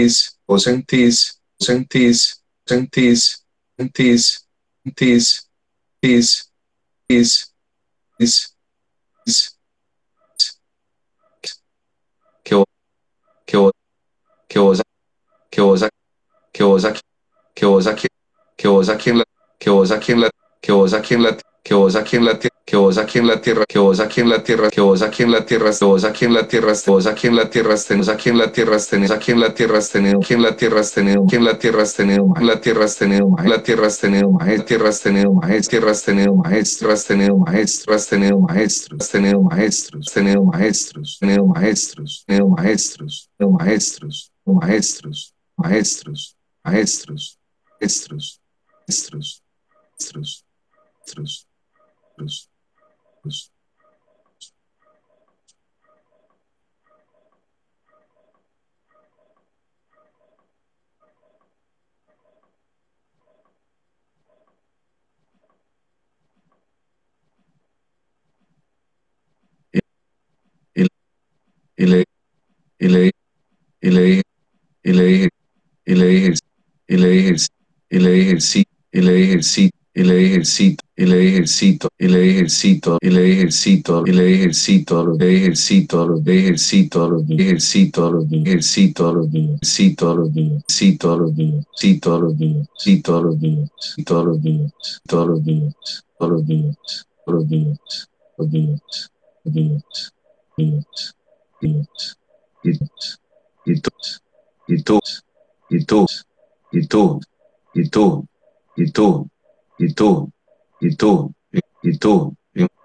vos 8.18 8.55
que 14.56 14.60
vos, 14.60 14.82
que 15.52 15.62
vos, 15.62 15.86
que 16.54 16.64
vos, 16.64 16.88
que 17.54 17.66
vos 17.66 17.88
aquí, 17.88 18.08
que 18.56 18.68
vos 18.70 18.88
aquí 18.88 19.10
en 19.10 19.18
la, 19.18 19.24
que 19.60 19.70
vos 19.70 19.92
aquí 19.92 20.14
en 20.14 20.22
la, 20.22 20.30
que 20.62 20.72
vos 20.72 20.94
aquí 20.94 21.14
en 21.14 21.24
la, 21.24 21.38
que 21.62 21.74
vos 21.74 21.96
aquí 21.98 22.16
en 22.16 22.26
la, 22.26 22.40
que 22.66 22.78
vos 22.78 22.98
aquí 22.98 23.20
en 23.20 23.28
la 23.28 23.42
tierra, 23.42 23.66
que 23.68 23.80
vos 23.80 24.00
aquí 24.00 24.22
en 24.22 24.30
la 24.30 24.42
tierra, 24.42 24.70
que 24.70 24.80
vos 24.80 25.02
aquí 25.02 25.24
en 25.24 25.32
la 25.34 25.46
tierra, 25.46 25.72
que 25.74 25.86
vos 25.86 26.06
aquí 26.06 26.24
en 26.24 26.34
la 26.34 26.48
tierra, 26.48 26.74
que 26.74 26.90
vos 26.90 27.06
aquí 27.06 27.28
en 27.28 27.36
la 27.36 27.50
tierra, 27.50 27.76
tenés 27.86 28.08
aquí 28.08 28.30
en 28.30 28.38
la 28.38 28.50
tierra, 28.54 28.80
tenés 28.80 29.12
aquí 29.12 29.32
en 29.32 29.42
la 29.42 29.54
tierra, 29.54 29.82
tenido, 29.82 30.20
aquí 30.22 30.34
en 30.34 30.42
la 30.42 30.56
tierra, 30.56 30.82
tenido, 30.84 31.24
aquí 31.26 31.36
en 31.36 31.44
la 31.44 31.60
tierra, 31.60 31.84
tenido, 31.86 32.26
en 32.40 32.48
la 32.48 32.62
tierra, 32.62 32.88
tenido, 32.88 33.36
en 33.38 33.50
la 33.50 33.62
tierra, 33.62 33.90
tenido, 33.90 34.32
maestro, 34.32 34.66
tierras 34.66 35.02
tenido, 35.02 35.34
maestro, 35.34 35.70
tierras 35.70 36.04
tenido, 36.06 36.34
maestras 36.34 37.06
tenido, 37.06 37.38
maestras 37.38 38.08
tenido, 38.08 38.40
maestros, 38.40 39.10
tenido 39.10 39.42
maestros, 39.42 40.14
tenido 40.14 40.44
maestros, 40.44 41.18
tenido 41.20 41.46
maestros, 41.46 42.24
tenido 42.26 42.48
maestros, 42.48 43.30
tenido 43.38 43.58
maestros, 43.58 44.32
maestros, 44.54 45.36
maestros, 45.58 46.38
maestros, 46.64 47.40
maestros, 47.82 48.42
maestros, 48.88 49.44
maestros, 49.98 50.46
maestros, 51.00 51.48
maestros, 52.18 52.50
pues, 53.22 53.52
y, 71.78 72.88
le 72.90 73.08
y 73.82 74.25
y 74.86 74.94
le 74.94 75.06
dije 75.06 75.30
y 75.86 75.96
le 75.96 76.08
dije 76.08 76.34
y 76.88 76.98
le 76.98 77.10
dije 77.10 77.36
y 77.90 77.98
le 77.98 77.98
dije 77.98 77.98
y 77.98 78.00
le 78.00 78.14
dije 78.14 78.40
sí 78.40 78.64
y 78.94 79.02
le 79.02 79.14
dije 79.16 79.42
sí 79.42 79.72
y 79.96 80.04
le 80.04 80.16
dije 80.16 80.46
sí 80.46 80.78
y 80.96 81.06
le 81.06 81.20
dije 81.20 81.48
sí 81.48 81.72
y 81.96 82.06
le 82.06 82.20
dije 82.20 82.50
sí 82.50 83.00
y 83.02 83.10
le 83.10 83.24
dije 83.24 83.50
sí 83.50 83.82
y 84.06 84.12
le 84.12 84.24
dije 84.24 84.54
sí 84.54 84.86
todos 84.86 85.18
le 85.18 85.26
dije 85.26 85.56
sí 85.56 85.80
todos 85.80 86.30
le 86.30 86.36
dije 86.36 86.60
sí 86.60 86.90
todos 86.92 87.12
los 87.14 87.28
dije 87.28 87.62
sí 87.62 87.92
todos 87.92 88.14
los 88.14 88.30
dije 88.32 88.62
sí 88.62 88.94
todos 88.94 89.16
los 89.16 89.34
días 89.34 89.60
sí 89.66 89.96
todos 89.96 90.18
los 90.18 90.34
días 90.34 90.62
sí 90.70 90.98
todos 90.98 91.24
los 91.24 91.36
días 91.36 91.66
sí 91.74 91.92
todos 92.02 92.22
los 92.22 92.38
días 92.38 92.68
sí 92.78 93.02
todos 93.02 93.24
los 93.24 93.40
días 93.40 93.70
sí 93.88 94.04
todos 94.04 94.26
los 94.26 94.42
días 94.44 95.02
todos 95.08 95.28
los 95.28 95.46
días 95.46 95.74
todos 96.18 96.32
los 96.32 96.48
días 96.48 97.08
todos 97.26 97.38
los 97.38 97.50
días 97.50 97.80
los 98.38 98.52
días 98.52 99.82
días 100.58 100.86
días 101.62 102.18
días 102.64 103.20
y 103.66 103.80
tú 103.80 103.90
y 104.68 104.82
tú 104.84 105.00
y 105.70 105.86
tú 105.86 106.06
y 106.72 106.88
tú 106.88 107.20
y 107.74 107.90
tú 107.90 108.28
y 108.76 108.92
tú 108.92 109.30
y 109.78 109.94
tú, 109.94 110.32
y 110.82 110.96
tú, 110.96 111.34
y 111.84 111.98
tú, 111.98 112.36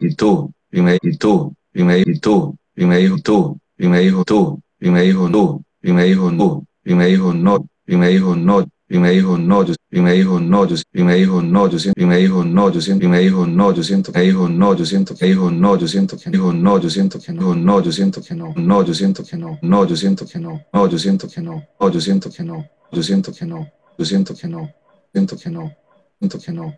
y 0.01 0.15
tú, 0.15 0.53
y 0.71 0.81
me, 0.83 0.99
y 1.03 1.17
tú, 1.17 1.55
y 1.75 1.83
me, 1.85 2.01
y 2.01 2.19
tú, 2.19 2.57
y 2.75 2.85
me 2.85 2.99
dijo 2.99 3.17
tú, 3.23 3.59
y 3.79 3.89
me 3.89 4.01
dijo 4.01 4.25
tú, 4.25 4.61
y 4.81 4.91
me 4.91 5.03
dijo 5.03 5.29
no, 5.29 5.63
y 5.83 5.93
me 5.93 6.05
dijo 6.05 6.31
no, 6.31 6.67
y 6.85 6.95
me 6.95 7.07
dijo 7.07 7.33
no, 7.33 7.67
y 7.87 7.97
me 7.97 8.09
dijo 8.09 8.37
no, 8.37 8.67
y 8.91 8.99
me 8.99 9.13
dijo 9.13 9.39
no, 9.39 9.65
yo, 9.65 9.75
y 9.91 10.01
me 10.01 10.13
dijo 10.15 10.41
no, 10.41 10.67
yo, 10.67 10.75
y 10.93 11.03
me 11.05 11.15
dijo 11.15 11.41
no, 11.41 11.69
yo 11.69 11.79
siento, 11.79 12.03
y 12.03 12.07
me 12.07 12.17
dijo 12.19 12.45
no, 12.45 12.71
yo 12.71 12.81
siento, 12.81 13.05
y 13.07 13.09
me 13.09 13.21
dijo 13.21 13.47
no, 13.47 13.73
yo 13.73 13.83
siento, 13.83 14.13
que 14.13 14.21
dijo 14.21 14.51
no, 14.51 14.75
yo 14.75 14.85
siento, 14.85 15.15
que 15.15 15.27
dijo 15.27 15.61
no, 15.61 15.79
yo 15.79 15.87
siento, 15.87 16.19
que 16.19 16.31
dijo 16.31 16.53
no, 16.53 16.79
yo 16.79 16.91
siento 16.91 17.21
que 17.21 17.33
no, 17.33 17.55
no, 17.55 17.81
yo 17.81 17.93
siento 17.93 18.21
que 18.21 18.35
no, 18.35 18.53
no, 18.57 18.83
yo 18.83 18.93
siento 18.95 19.25
que 19.25 19.37
no, 19.37 19.57
no, 19.63 19.87
yo 19.87 19.97
siento 19.97 20.27
que 20.27 20.39
no, 20.41 20.61
no, 20.73 20.89
yo 20.89 20.99
siento 20.99 21.29
que 21.29 21.41
no, 21.41 21.65
no, 21.79 21.91
yo 21.91 22.01
siento 22.01 22.31
que 22.31 22.43
no, 22.43 22.67
yo 22.91 23.03
siento 23.03 23.33
que 23.33 23.47
no, 23.47 23.67
yo 23.97 24.05
siento 24.05 24.35
que 24.35 24.49
no, 24.49 24.71
siento 25.13 25.37
que 25.37 25.51
no, 25.51 25.73
siento 26.19 26.39
que 26.41 26.53
no 26.53 26.75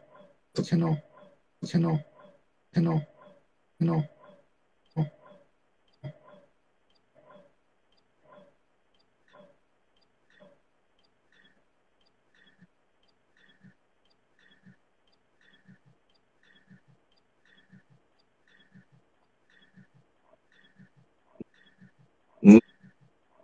que 0.60 0.76
no, 0.76 1.02
que 1.70 1.78
no, 1.78 2.04
que 2.72 2.80
no, 2.80 3.06
que 3.78 3.84
no. 3.84 4.11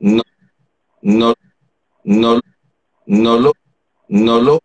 No, 0.00 0.22
no, 1.02 1.34
no, 2.04 2.40
no 3.06 3.38
lo, 3.38 3.52
no 4.10 4.40
lo, 4.40 4.60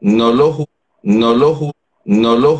no 0.00 0.32
lo, 0.32 0.66
no 1.02 1.34
lo, 1.34 1.72
no 2.04 2.36
lo 2.36 2.56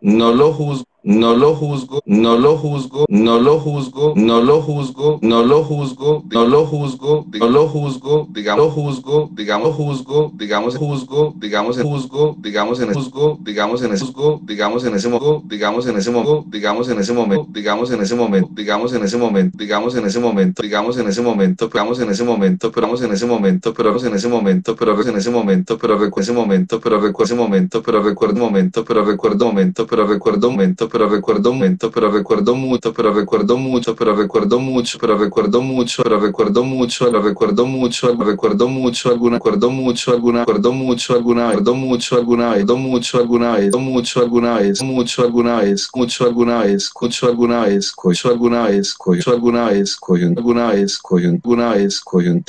no 0.00 0.32
lo 0.32 0.52
juzgo, 0.52 0.86
no 1.04 1.34
lo 1.34 1.54
juzgo, 1.54 2.00
no 2.06 2.36
lo 2.38 2.56
juzgo, 2.56 3.06
no 3.08 3.38
lo 3.38 3.58
juzgo, 3.58 4.14
no 4.16 4.40
lo 4.40 4.60
juzgo, 4.60 5.18
no 5.20 5.42
lo 5.42 5.64
juzgo, 5.64 6.16
no 6.22 6.44
lo 6.46 6.64
juzgo, 6.64 7.26
no 7.32 7.48
lo 7.48 7.68
juzgo, 7.68 8.28
digamos 8.30 8.72
juzgo, 8.72 9.28
digamos 9.34 9.74
juzgo, 9.74 10.30
digamos 10.36 10.76
juzgo, 10.76 11.34
digamos 11.36 11.76
juzgo, 11.78 12.36
digamos 12.38 12.80
en 12.80 12.92
juzgo, 12.94 13.38
digamos 13.42 13.82
en 13.82 13.98
juzgo, 13.98 14.40
digamos 14.44 14.84
en 14.84 14.94
ese 14.94 15.08
momento, 15.08 15.42
digamos 15.48 15.86
en 15.86 15.96
ese 15.96 16.10
momento, 16.10 16.44
digamos 16.48 16.88
en 16.88 16.98
ese 16.98 17.12
momento, 17.12 17.48
digamos 17.52 17.90
en 17.90 18.00
ese 18.00 18.16
momento, 18.16 18.48
digamos 18.54 18.92
en 18.92 19.02
ese 19.02 19.16
momento, 19.16 19.58
digamos 19.58 19.96
en 19.96 20.06
ese 20.06 20.20
momento, 20.20 20.62
digamos 20.62 20.98
en 20.98 20.98
ese 20.98 21.22
momento, 21.22 21.70
digamos 21.72 22.00
en 22.00 22.10
ese 22.10 22.24
momento, 22.24 22.72
pero 22.72 22.86
vamos 22.86 23.02
en 23.02 23.12
ese 23.12 23.26
momento, 23.26 23.72
pero 23.74 23.98
en 23.98 24.14
ese 24.14 24.28
momento, 24.28 24.74
pero 24.74 24.98
en 25.02 25.16
ese 25.16 25.30
momento, 25.30 25.78
pero 25.78 25.98
recuerdo 25.98 26.20
ese 26.22 26.32
momento, 26.32 26.78
pero 26.78 27.00
recuerdo 27.00 27.24
ese 27.24 27.34
momento, 27.34 27.82
pero 27.82 28.02
recuerdo 28.02 28.38
momento, 28.38 28.84
pero 28.84 29.04
recuerdo 29.04 29.46
momento, 29.46 29.86
pero 29.86 30.06
recuerdo 30.06 30.50
momento, 30.50 30.88
pero 30.92 31.08
recuerdo 31.08 31.54
momento, 31.54 31.90
pero 31.90 32.10
recuerdo 32.12 32.54
mucho, 32.54 32.92
pero 32.92 33.14
recuerdo 33.14 33.56
mucho, 33.56 33.96
pero 33.96 34.14
recuerdo 34.14 34.60
mucho, 34.60 34.98
pero 35.00 35.16
recuerdo 35.16 35.62
mucho, 35.62 36.02
pero 36.02 36.20
recuerdo 36.20 36.64
mucho, 36.64 37.10
lo 37.10 37.20
recuerdo 37.20 37.64
mucho, 37.64 38.14
recuerdo 38.14 38.68
mucho, 38.68 39.08
alguna, 39.10 39.38
recuerdo 39.38 39.70
mucho, 39.80 40.12
alguna, 40.12 40.40
recuerdo 40.40 40.72
mucho, 40.72 41.14
alguna, 41.14 41.50
recuerdo 41.50 41.76
mucho, 41.76 42.16
alguna 42.18 42.52
vez, 42.52 42.66
mucho, 42.76 43.18
alguna 43.18 43.58
vez, 43.58 44.82
mucho, 44.82 45.22
alguna 45.22 45.58
vez, 45.60 45.88
mucho, 45.94 46.24
alguna 46.26 46.62
vez, 46.62 46.92
mucho, 46.92 47.26
alguna 47.26 47.28
vez, 47.28 47.28
mucho, 47.28 47.28
alguna 47.28 47.62
vez, 47.64 47.92
cocho 47.92 48.28
alguna 48.28 48.66
vez, 48.66 48.94
cocho 48.94 49.30
alguna 49.30 49.68
vez, 49.68 49.96
cojo 49.96 50.30
alguna 50.30 50.68
vez, 50.68 50.96
cojo 50.98 51.26
alguna 51.26 51.72
vez, 51.74 52.02
cojo 52.02 52.26
un 52.28 52.42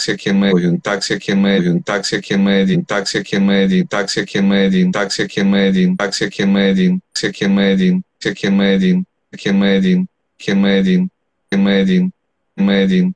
taxi 0.00 0.12
aquí, 0.12 0.30
aquí, 0.30 0.50
cojo 0.50 0.68
un 0.68 0.80
taxi 0.80 1.14
aquí, 1.14 1.32
en 1.32 1.42
Medellín, 1.42 1.72
un 1.72 1.82
taxi 1.82 2.16
aquí 2.16 2.32
en 2.34 2.44
Medellín, 2.44 2.84
taxi 2.86 3.18
aquí 3.18 3.36
en 3.36 3.46
Medellín, 3.46 3.86
taxi 3.86 4.20
aquí 4.20 4.38
en 4.38 4.48
Medellín, 4.48 4.92
taxi 4.92 5.22
aquí 5.22 5.40
en 5.40 5.50
Medellín, 5.50 5.96
taxi 5.96 6.24
aquí 6.24 6.42
en 6.42 6.54
Medellín, 6.54 6.94
taxi 7.06 7.26
aquí 7.26 7.44
en 7.44 7.52
Medellín, 7.52 7.94
taxi 8.00 8.46
aquí 8.46 8.46
en 8.46 8.56
Medellín, 8.56 9.06
aquí 9.32 9.48
en 9.50 9.58
Medellín, 9.60 10.08
aquí 10.38 10.50
en 10.50 10.62
Medellín, 10.62 11.10
en 11.50 11.64
Medellín, 11.64 12.12
en 12.56 12.66
Medellín, 12.66 13.14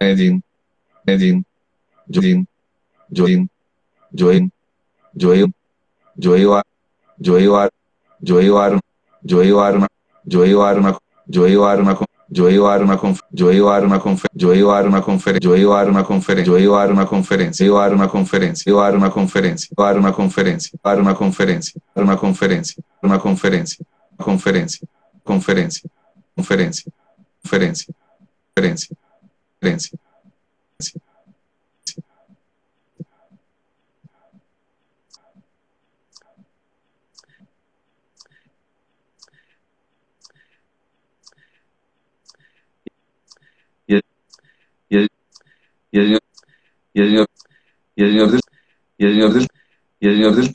Medellín, 0.00 0.42
Medellín, 1.06 1.46
yo 11.28 11.46
iba, 11.46 12.06
yo 12.36 12.50
iba, 12.50 12.68
a 12.68 12.78
dar 12.78 12.84
una 12.84 13.00
yo 13.30 13.50
iba 13.50 13.70
a 13.74 13.80
dar 13.80 13.86
una 13.86 14.02
yo 14.34 14.54
iba 14.54 14.72
a 14.74 14.80
dar 14.80 14.86
una 14.86 15.00
conferencia, 15.00 15.40
yo 15.40 15.56
iba 15.56 15.74
a 15.74 15.82
dar 15.82 15.90
una 15.90 16.04
conferencia, 16.04 16.44
yo 16.44 16.58
iba 16.58 16.78
a 16.82 16.86
dar 16.86 16.92
una 16.92 17.06
conferencia, 17.06 17.64
iba 17.64 17.80
a 17.80 17.88
dar 17.88 17.94
una 17.94 18.08
conferencia, 18.08 18.70
iba 18.70 18.82
a 18.82 18.86
dar 18.86 18.96
una 18.98 19.10
conferencia, 19.10 19.68
iba 19.72 19.86
a 19.86 19.92
dar 19.92 19.98
una 19.98 20.12
conferencia, 20.12 20.70
iba 20.76 20.90
a 20.90 20.94
dar 20.94 21.00
una 21.00 21.14
conferencia, 21.16 21.80
dar 21.94 22.04
una 22.04 22.16
conferencia, 22.16 22.82
una 23.02 23.18
conferencia, 23.18 23.86
conferencia, 24.18 24.86
conferencia, 25.24 25.88
conferencia, 26.36 26.92
conferencia, 27.42 27.94
conferencia, 28.54 28.96
conferencia, 29.60 29.98
y 45.96 45.98
el 45.98 46.04
señor, 46.06 46.20
y 46.92 47.00
el 47.00 47.08
señor, 47.08 47.26
y 47.96 48.02
el 48.02 48.10
señor 48.10 48.30
del, 48.30 48.40
y 48.98 49.06
el 49.06 49.12
señor 49.12 49.32
del, 49.32 49.46
y 50.00 50.08
el 50.08 50.14
señor 50.14 50.36
del, 50.36 50.52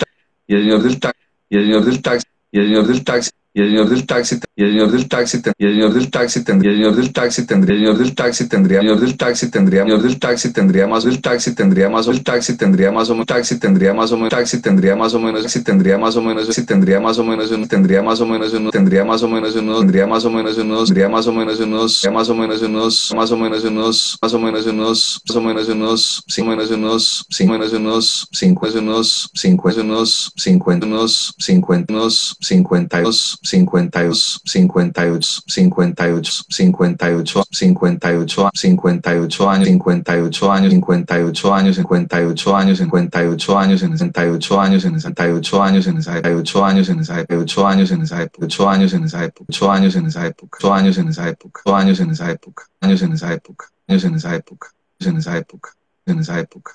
y 0.48 0.54
el 0.54 0.62
señor 0.62 0.84
del 0.84 1.00
taxi, 1.00 1.18
y 1.50 1.56
el 1.58 1.64
señor 1.64 1.84
del 1.84 2.02
taxi, 2.02 2.28
y 2.52 2.60
el 2.60 2.66
señor 2.68 2.88
del 2.88 3.04
taxi, 3.04 3.32
y 3.54 3.62
el 3.62 3.70
señor 3.70 3.90
del 3.90 4.06
taxi, 4.06 4.40
y 4.56 4.64
el 4.64 4.72
señor 4.72 4.92
del 4.92 5.08
taxi, 5.10 5.42
y 5.58 5.66
el 5.66 5.74
señor 5.74 5.94
del 5.94 6.10
taxi 6.10 6.44
tendría, 6.44 6.72
el 6.72 6.78
señor 6.78 6.96
del 6.96 7.14
taxi 7.14 7.46
tendría, 7.46 7.74
el 7.76 7.80
señor 7.82 8.00
del 8.00 8.16
taxi 8.16 8.48
tendría, 8.48 8.80
el 8.80 8.86
señor 8.88 9.00
del 9.02 9.18
taxi 9.20 9.50
tendría, 9.50 9.82
el 9.84 9.88
señor 9.90 10.02
del 10.04 10.20
taxi 10.20 10.52
tendría 10.52 10.88
más 10.88 11.04
del 11.04 11.22
taxi 11.22 11.52
tendría 11.54 11.90
más 11.90 12.08
el 12.10 12.24
taxi 12.24 12.56
tendría 12.56 12.92
más 12.92 13.10
o 13.10 13.16
menos 13.16 13.28
taxi 13.28 13.58
tendría 13.58 13.94
más 13.94 14.12
o 14.12 14.18
menos 14.18 14.32
taxi 14.32 14.60
tendría 14.60 14.96
más 14.96 15.14
o 15.14 15.20
menos 15.20 15.44
si 15.46 15.62
tendría 15.62 15.98
más 15.98 16.16
o 16.16 16.22
menos 16.22 16.48
si 16.54 16.66
tendría 16.66 17.00
más 17.00 17.18
o 17.20 17.24
menos 17.24 17.52
uno 17.52 17.68
tendría 17.68 18.02
más 18.02 18.22
o 18.22 18.26
menos 18.26 18.54
uno 18.54 18.72
tendría 18.72 19.04
más 19.04 19.24
o 19.24 19.28
menos 19.28 19.56
uno 19.56 19.80
tendría 19.80 20.08
más 20.08 20.24
o 20.24 20.30
menos 20.30 20.58
unos 20.58 20.88
tendría 20.88 21.10
más 21.10 21.28
o 21.28 21.32
menos 21.34 21.60
unos 21.60 22.04
más 22.12 22.30
o 22.30 22.34
menos 22.36 22.62
unos 22.62 23.14
más 23.16 23.32
o 23.32 23.38
menos 23.38 23.64
unos 23.64 24.18
más 24.22 24.34
o 24.34 24.40
menos 24.40 24.68
unos 24.68 25.22
más 25.28 25.36
o 25.36 25.42
menos 25.42 25.68
unos 25.68 26.24
cinco 26.28 26.50
menos 26.50 26.70
unos 26.72 27.26
cinco 27.30 27.52
menos 27.52 27.74
unos 27.74 28.30
cinco 28.34 28.68
unos 28.68 29.32
cinco 29.36 29.70
unos 29.70 30.34
cincuenta 30.38 30.86
unos 30.86 31.36
cincuenta 31.40 31.94
unos 31.94 32.38
cincuenta 32.40 33.02
dos 33.02 33.41
58, 33.44 34.42
58, 34.46 35.44
58, 35.48 36.46
58, 36.50 37.44
58, 37.52 38.50
58 38.54 39.50
años, 39.50 39.68
58 39.68 40.52
años, 40.52 40.70
58 40.72 41.54
años, 41.54 41.76
58 41.76 42.56
años, 42.56 42.78
58 42.78 43.58
años, 43.62 43.82
en 43.84 43.98
68 43.98 44.62
años, 44.62 44.86
en 44.86 45.00
68 45.02 45.64
años, 45.64 45.88
en 45.88 46.04
68 46.04 46.66
años, 46.66 46.90
en 46.90 47.04
68 47.04 47.68
años, 47.68 47.92
en 47.92 48.08
68 48.08 48.70
años, 48.70 48.94
en 48.94 49.08
68 49.08 49.72
años, 49.72 49.96
en 49.96 50.08
esa 50.08 50.26
época, 50.26 50.58
8 50.60 50.74
años 50.74 50.98
en 50.98 51.08
esa 51.10 51.30
época, 51.30 51.62
8 51.64 51.76
años 51.76 52.00
en 52.00 52.10
esa 52.12 52.32
época, 52.32 52.64
años 52.82 53.02
en 53.02 53.14
esa 53.14 53.34
época, 53.34 53.66
años 53.88 54.04
en 54.04 54.14
esa 54.14 54.36
época, 54.36 54.76
en 55.00 55.18
esa 55.18 55.38
época, 55.38 55.70
en 56.06 56.20
esa 56.20 56.40
época, 56.40 56.72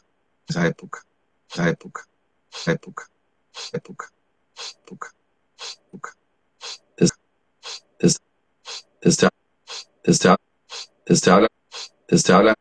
esa 0.49 0.67
época, 0.67 0.99
esa 1.49 1.69
época, 1.69 2.03
época, 2.67 3.03
época, 3.73 4.11
época, 4.85 5.13
época 5.93 6.16
está 9.09 9.28
te 10.03 10.11
está 10.11 10.37
te 11.05 11.12
está 11.15 11.47
te 12.07 12.16
está 12.16 12.55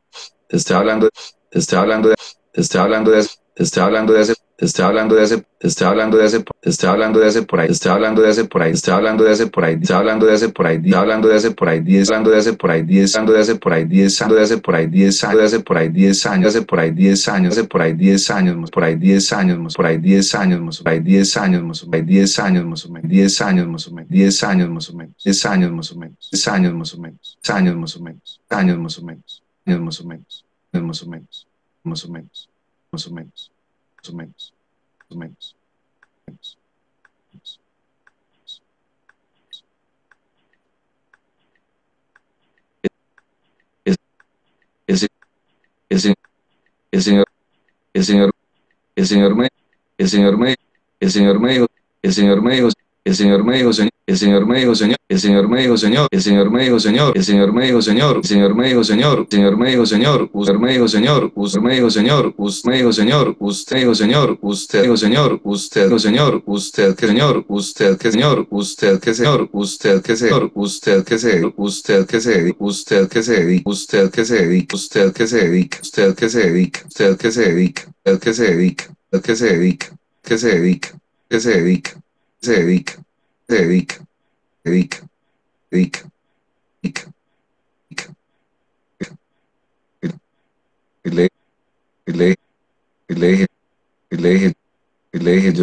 te 0.48 0.58
está 0.58 0.78
hablando 0.78 1.10
te 1.50 1.60
está 1.60 1.80
hablando 1.80 2.10
de 2.10 2.16
te 2.52 2.62
está 2.62 2.82
hablando 2.84 3.12
de 3.12 3.28
te 3.56 3.64
está 3.64 3.86
hablando 3.86 4.14
de 4.14 4.22
ese 4.22 4.36
te 4.58 4.66
está 4.66 4.88
hablando 4.88 5.16
de 5.16 5.24
ese, 5.24 5.46
te 5.60 5.68
está 5.68 5.90
hablando 5.90 6.16
de 6.18 6.26
ese, 6.26 6.46
te 6.62 6.70
está 6.70 6.92
hablando 6.92 7.20
de 7.20 7.28
ese 7.28 7.42
por 7.42 7.60
ahí, 7.60 7.68
te 7.68 7.74
está 7.74 7.92
hablando 7.92 8.22
de 8.22 8.30
ese 8.30 8.46
por 8.46 8.62
ahí, 8.62 8.72
te 8.72 8.76
está 8.78 8.96
hablando 8.96 9.24
de 9.26 9.34
ese 9.34 9.48
por 9.50 9.66
ahí, 9.66 9.78
te 9.86 9.86
está 9.86 9.98
hablando 10.00 10.28
de 10.28 10.36
ese 10.38 10.52
por 10.52 10.68
ahí, 10.68 10.80
está 10.80 11.00
hablando 11.00 11.30
de 11.30 11.38
ese 11.38 11.52
por 11.54 11.68
ahí, 11.68 11.82
diez, 11.82 12.10
hablando 12.10 12.32
de 12.32 12.40
ese 12.40 12.56
por 12.56 12.72
ahí, 12.72 12.84
diez, 12.84 13.16
hablando 13.16 13.34
de 13.34 13.42
ese 13.42 13.58
por 13.58 13.74
ahí, 13.74 13.86
diez, 13.86 14.22
hablando 14.22 14.36
de 14.36 14.44
ese 14.44 14.60
por 14.60 14.76
ahí, 14.76 14.88
diez, 14.88 15.24
hablando 15.26 15.46
de 15.50 15.56
ese 15.56 15.60
por 15.60 15.78
ahí, 15.78 15.88
diez 15.90 16.26
años, 16.26 16.54
ese 16.54 16.64
por 16.64 16.82
ahí, 16.82 16.92
diez 17.02 17.28
años, 17.28 17.54
ese 17.58 17.64
por 17.68 17.82
ahí, 17.82 17.94
diez 17.94 18.30
años, 18.30 18.66
por 18.68 18.84
ahí, 18.84 18.96
diez 18.96 19.32
años, 19.32 19.76
por 19.76 19.86
ahí, 19.86 19.98
diez 19.98 20.36
años, 20.36 20.76
por 20.80 20.90
ahí, 20.90 20.98
diez 20.98 21.36
años, 21.36 21.76
por 21.86 21.86
ahí, 21.90 21.98
diez 21.98 22.34
años, 22.36 22.66
más 22.66 22.86
o 22.86 22.92
menos, 22.92 23.10
diez 23.10 23.38
años, 23.38 23.68
más 23.68 23.88
o 23.88 23.90
menos, 23.90 24.10
diez 24.10 24.44
años, 24.44 24.70
más 24.70 24.90
o 24.90 24.94
menos, 24.96 25.16
diez 25.24 25.46
años, 25.46 25.74
más 25.74 25.92
o 25.92 25.98
menos, 25.98 26.30
diez 26.32 26.46
años, 26.48 26.74
más 26.76 26.94
o 26.94 27.00
menos, 27.00 27.38
años, 27.50 27.76
más 27.76 27.96
o 27.96 28.02
menos, 28.04 28.40
años, 28.50 28.78
más 28.78 28.98
o 28.98 29.04
menos, 29.04 29.42
años, 29.66 29.80
más 29.80 30.00
o 30.00 30.06
menos, 30.06 30.46
más 30.72 31.02
o 31.04 31.08
menos, 31.08 31.48
más 31.84 32.06
o 32.06 32.10
menos, 32.10 32.50
más 32.96 33.08
o 33.08 33.12
menos, 33.12 33.52
más 33.98 34.10
o 34.10 34.16
menos, 34.16 34.54
más 35.00 35.12
o 35.12 35.16
menos. 35.20 35.48
El, 43.84 43.96
el, 44.88 45.10
el, 45.90 46.00
señor, 46.00 47.26
el 47.94 48.04
señor, 48.06 48.32
el 48.96 49.06
señor 49.06 49.36
me, 49.36 49.50
el 49.98 50.08
señor 50.08 50.38
me, 50.38 50.56
el 51.02 51.12
señor 51.12 51.40
me 51.42 51.52
dijo, 51.52 51.68
el 52.02 52.14
señor 52.14 52.42
me 52.42 52.56
dijo, 52.56 52.70
el 53.04 53.16
señor 53.16 53.44
me 53.44 53.58
dijo, 53.58 53.74
señor, 53.74 53.92
el 54.08 54.18
Señor 54.18 54.46
me 54.46 54.60
dijo, 54.60 54.76
Señor, 54.76 54.98
el 55.08 55.20
Señor 55.20 55.48
me 55.48 55.62
dijo, 55.62 55.78
Señor, 55.78 56.08
el 56.12 56.22
Señor 56.22 56.52
me 56.52 56.64
dijo, 56.64 56.80
Señor, 56.80 57.14
el 57.16 57.24
Señor 57.24 57.54
me 57.54 57.66
dijo, 57.66 57.82
Señor, 57.82 58.18
el 58.18 58.24
Señor 58.26 58.56
me 58.56 58.68
dijo, 58.68 58.84
Señor, 58.84 59.20
el 59.20 59.30
Señor 59.30 59.58
me 59.58 59.70
dijo, 59.70 59.86
Señor, 59.86 60.32
usted 60.34 60.54
me 60.54 60.72
dijo, 60.74 60.88
Señor, 60.88 61.32
usted 61.36 61.62
me 61.62 61.74
dijo, 61.76 61.90
Señor, 61.90 62.34
usted 62.40 62.70
me 62.70 62.78
dijo, 62.78 62.92
Señor, 62.94 63.36
usted 63.40 63.78
dijo, 63.78 63.96
Señor, 63.96 64.40
usted 64.42 64.82
dijo, 64.84 64.98
Señor, 64.98 65.42
usted 65.44 65.84
dijo, 65.86 66.00
Señor, 66.00 66.42
usted 66.46 66.96
que 66.96 67.08
Señor, 67.08 67.46
usted 67.48 67.98
que 67.98 68.12
Señor, 68.12 68.48
usted 68.50 69.00
que 69.00 69.14
Señor, 69.14 69.50
usted 69.62 70.02
que 70.02 70.16
Señor, 70.16 70.52
usted 70.54 71.04
que 71.06 71.18
se, 71.18 71.46
usted 71.56 72.06
que 72.06 72.20
se, 72.20 72.56
usted 72.58 73.08
que 73.10 73.24
se 73.24 73.66
usted 73.76 74.10
que 74.12 74.24
se 74.24 74.36
dedica, 74.36 74.76
usted 74.76 75.14
que 75.14 75.26
se 75.26 75.38
dedica, 75.48 75.78
usted 75.82 76.16
que 76.16 76.28
se 76.28 76.40
dedica, 76.50 76.84
usted 76.88 77.18
que 77.18 77.32
se 77.32 77.42
dedica, 77.42 77.84
usted 78.02 78.20
que 78.20 78.34
se 78.34 78.44
dedica, 78.44 78.86
usted 79.12 79.26
que 79.26 79.36
se 79.36 79.46
dedica, 79.46 79.98
que 80.24 80.38
se 80.38 80.50
dedica, 80.50 81.00
que 81.30 81.40
se 81.40 81.50
dedica, 81.52 82.02
se 82.42 82.54
dedica, 82.54 83.05
se 83.48 83.56
dedica 83.56 84.06
dedica, 84.66 85.08
dedica, 85.72 86.10
dedica, 86.82 87.14
dedica, 87.90 88.16
el 91.04 91.20
eje, 91.20 91.32
el 92.10 92.22
eje, 92.22 92.36
el 93.08 93.24
eje, 93.24 93.48
el 94.10 95.28
eje, 95.28 95.56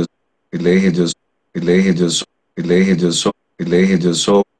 el 3.65 3.73
eje, 3.75 4.13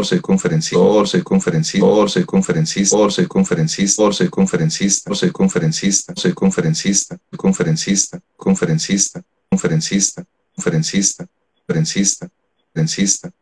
soy 0.05 0.21
conferensor, 0.21 1.07
soy 1.07 1.21
conferensor, 1.21 2.09
soy 2.09 2.23
conferencidor, 2.23 3.11
soy 3.11 3.25
conferencidor, 3.25 4.13
soy 4.13 4.29
conferencista, 4.43 5.15
soy 5.15 5.31
conferencista, 5.31 6.13
soy 6.17 6.33
conferencista, 6.33 7.17
conferencista, 7.37 8.19
conferencista, 8.35 9.23
conferencista, 9.49 10.25
conferencista, 10.53 11.25
conferencista, 11.65 12.29
conferencista, 12.73 13.33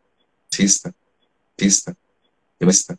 cista, 0.48 0.94
cista, 1.58 1.96
emesta. 2.60 2.96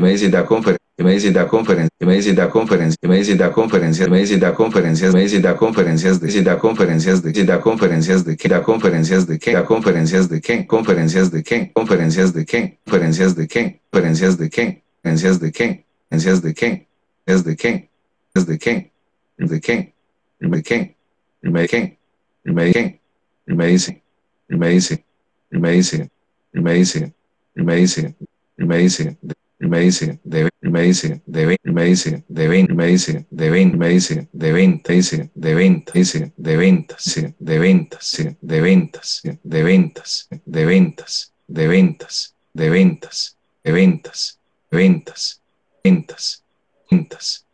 Me 0.00 0.16
da 0.16 0.46
conferencia, 0.46 0.78
me 0.98 1.18
da 1.32 1.48
conferencia, 1.48 1.90
me 2.06 2.22
da 2.32 2.48
conferencia, 2.48 3.08
me 3.08 3.34
da 3.34 3.50
conferencias, 3.52 4.08
me 4.08 4.38
da 4.38 4.54
conferencias, 4.54 5.12
me 5.12 5.40
da 5.40 5.56
conferencias, 5.56 6.20
de 6.20 6.42
da 6.42 6.56
conferencias, 6.56 7.20
de 7.20 7.44
da 7.44 7.60
conferencias, 7.60 8.24
de 8.24 8.36
que 8.36 8.48
da 8.48 8.62
conferencias, 8.62 9.26
de 9.26 9.38
que 9.38 9.52
da 9.52 9.64
conferencias, 9.64 10.28
de 10.28 10.40
que 10.40 10.66
conferencias, 10.68 11.30
de 11.30 11.42
que 11.42 11.72
conferencias, 11.72 12.32
de 12.32 12.44
que 12.44 12.78
conferencias, 12.84 13.34
de 13.34 13.48
que 13.48 13.80
conferencias, 13.90 14.38
de 14.38 14.48
que 14.48 14.84
conferencias, 15.02 15.40
de 15.40 15.50
que 15.50 15.84
conferencias, 15.92 16.42
de 16.42 16.54
que 16.54 16.88
es 17.26 17.44
de 17.44 17.56
que 17.56 17.90
es 18.34 18.46
de 18.46 18.58
que 18.58 18.92
de 19.36 19.60
que 19.60 19.92
me 20.40 20.62
que 20.62 20.96
me 21.42 21.68
que 21.68 21.98
me 22.44 22.72
que 22.72 23.00
me 23.46 23.66
dice 23.66 24.02
me 24.48 24.68
dice 24.68 25.04
me 25.50 25.72
dice 25.72 26.10
me 26.52 26.72
dice 26.74 27.12
me 27.54 27.76
dice 27.76 28.16
me 28.56 28.78
dice 28.78 29.18
me 29.66 29.80
dice, 29.80 30.20
de, 30.22 30.48
me 30.60 30.82
dice, 30.82 31.20
de, 31.26 31.56
me 31.64 31.84
dice, 31.84 32.24
de 32.28 32.48
ven, 32.48 32.76
me 32.76 32.86
dice, 32.86 33.26
de 33.30 33.50
ven, 33.50 33.76
me 33.76 33.88
dice, 33.88 34.28
de 34.32 34.52
venta, 34.52 34.92
dice, 34.92 35.30
de 35.34 35.54
venta, 35.54 35.92
dice, 35.92 36.32
de 36.36 36.56
ventas, 36.56 37.04
de 37.38 37.58
ventas, 37.58 38.14
de 38.40 38.60
ventas, 38.60 39.22
de 39.42 39.62
ventas, 39.62 40.28
de 40.44 40.64
ventas, 40.64 41.34
de 41.48 41.66
ventas, 41.66 42.34
de 42.54 42.70
ventas, 42.70 43.36
de 43.54 43.72
ventas, 43.72 44.38
ventas, 44.70 45.40
ventas, 45.82 46.44
ventas, 46.92 47.44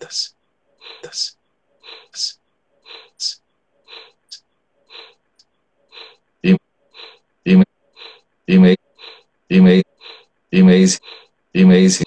ventas, 0.00 0.34
ventas, 1.92 3.42
y, 6.42 6.56
y 7.44 7.56
me, 7.56 7.64
y 8.46 9.60
me, 9.60 9.82
y 10.50 10.62
me, 10.62 10.86
y 11.56 11.64
me 11.64 11.78
dice, 11.78 12.04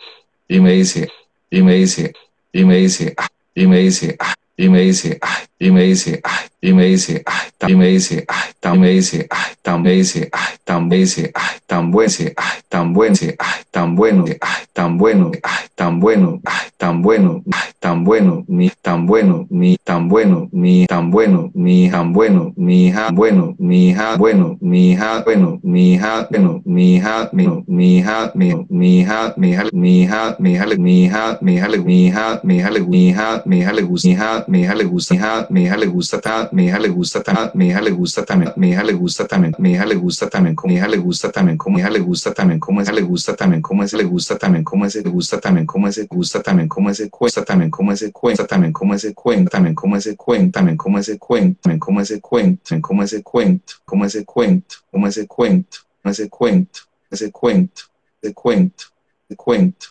y 0.48 0.60
me 0.60 0.74
dice, 0.74 1.12
y 1.50 1.64
me 1.64 1.74
dice, 1.74 2.14
y 2.54 2.64
me 2.66 2.76
dice, 2.76 3.16
dice, 3.16 3.16
y 3.56 3.66
me 3.66 3.80
dice, 3.80 4.18
y 4.56 4.70
me 4.70 4.82
dice, 4.82 5.20
y 5.60 5.72
me 5.72 5.84
dice, 5.84 6.22
ay, 6.24 6.48
y 6.62 6.74
me 6.74 6.86
dice, 6.86 7.22
ay, 7.26 7.72
y 7.72 7.76
me 7.76 7.88
dice, 7.88 8.26
ay, 8.28 8.52
tan 8.60 8.80
me 8.80 8.92
dice, 8.92 9.28
ay, 9.30 9.54
tan 9.62 9.82
me 9.82 9.92
dice, 9.92 10.30
ay, 10.32 10.56
tan 10.66 10.88
me 10.88 10.96
dice, 10.98 11.34
ay, 11.36 11.62
tan 11.68 11.92
buen, 11.92 12.12
ay, 12.38 12.64
tan 12.72 12.94
buen, 12.94 13.22
ay, 13.40 13.66
tan 13.70 13.96
bueno, 13.96 14.26
ay, 14.32 14.66
tan 14.74 14.98
bueno, 14.98 15.32
ay, 15.44 15.70
tan 15.76 16.00
bueno, 16.00 16.42
ay, 16.46 16.70
tan 16.78 17.02
bueno, 17.02 17.44
ay, 17.52 17.70
tan 17.80 18.04
bueno, 18.04 18.46
ni 18.48 18.70
tan 18.82 19.06
bueno, 19.06 19.46
ni 19.50 19.76
tan 19.84 20.08
bueno, 20.08 20.48
ni 20.52 20.86
tan 20.86 21.10
bueno, 21.12 21.50
ni 21.52 21.52
tan 21.52 21.52
bueno, 21.52 21.52
ni 21.56 21.90
ja 21.90 22.04
bueno, 22.04 22.54
ni 22.56 22.92
ja 22.92 23.10
bueno, 23.12 23.56
ni 23.60 23.94
ja 23.94 24.16
bueno, 24.18 24.58
ni 24.62 24.96
ja 24.96 25.22
bueno, 25.24 25.60
ni 25.64 25.98
ja 25.98 26.20
bueno, 26.26 26.62
ni 26.66 27.00
ja 27.00 27.30
bueno, 27.32 28.66
ni 28.70 29.04
ja 29.04 29.34
me 29.38 29.56
jale, 29.56 29.70
ni 29.72 30.06
ja 30.06 30.36
me 30.40 30.58
jale, 30.58 30.78
ni 30.78 31.08
ja 31.10 31.38
me 31.42 31.60
jale, 31.60 31.78
ni 31.78 32.12
ja 32.12 32.40
me 32.44 32.62
jale, 32.62 32.80
ni 32.80 33.12
ja 33.14 33.42
me 33.46 33.64
jale, 33.64 33.82
ni 33.82 34.16
ja 34.16 34.44
me 34.48 34.66
jale, 34.66 34.86
ni 34.86 35.18
ja 35.18 35.48
mi 35.50 35.66
ja 35.68 35.78
le 35.78 35.88
gusta 35.88 36.22
ta 36.22 36.50
mi 36.52 36.66
hija 36.66 36.80
le 36.80 36.90
gusta 36.90 37.24
ta 37.24 37.52
mi 37.54 37.68
hija 37.68 37.82
le 37.82 37.92
gusta 37.92 38.24
también 38.26 38.54
mi 38.56 38.70
hija 38.70 38.84
le 38.84 38.94
gusta 38.94 39.28
también 39.28 39.56
mi 39.58 39.72
hija 39.72 39.86
le 39.86 39.96
gusta 39.96 40.30
también 40.30 40.56
como 40.56 40.74
hija 40.74 40.88
le 40.88 40.98
gusta 40.98 41.32
también 41.32 41.58
como 41.58 41.80
hija 41.80 41.90
le 41.90 42.00
gusta 42.00 42.34
también 42.34 42.60
como 42.60 42.82
esa 42.82 42.92
le 42.94 43.02
gusta 43.02 43.36
también 43.36 43.62
como 43.62 43.84
ese 43.84 43.98
le 43.98 44.04
gusta 44.04 44.38
también 44.38 44.64
como 44.64 44.86
ese 44.86 45.04
le 45.04 45.10
gusta 45.10 45.40
también 45.40 45.68
como 45.68 45.88
ese 45.88 46.08
gusta 46.08 46.44
también 46.44 46.68
como 46.70 46.90
ese 46.90 47.10
cuesta 47.10 47.44
también 47.44 47.72
como 47.72 47.92
ese 47.92 48.12
cuenta 48.12 48.46
también 48.46 48.74
como 48.74 48.94
ese 48.94 49.14
cuenta 49.14 49.50
también 49.50 49.76
como 49.76 49.96
ese 49.96 50.16
cuenta 50.16 50.52
también 50.52 50.78
como 50.78 50.98
ese 51.00 51.18
cuento 51.18 51.60
también 51.62 51.80
como 51.80 52.02
ese 52.02 52.22
cuento 52.22 52.80
como 52.82 53.04
ese 53.04 53.24
cuento 53.24 53.74
como 53.86 54.06
ese 54.06 54.26
cuento 54.26 54.76
como 54.92 55.08
ese 55.08 55.28
cuento 55.28 55.78
como 56.02 56.12
ese 56.12 56.30
cuento 56.30 56.80
ese 57.12 57.32
cuento 57.32 57.84
ese 58.22 58.34
cuento 58.34 58.86
ese 59.30 59.36
cuento 59.36 59.36
cuento 59.36 59.88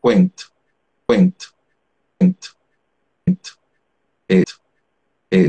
cuento 0.00 0.44
cuento 1.06 1.46
cuento 2.18 2.48
eh, 4.28 4.44
eh, 5.34 5.48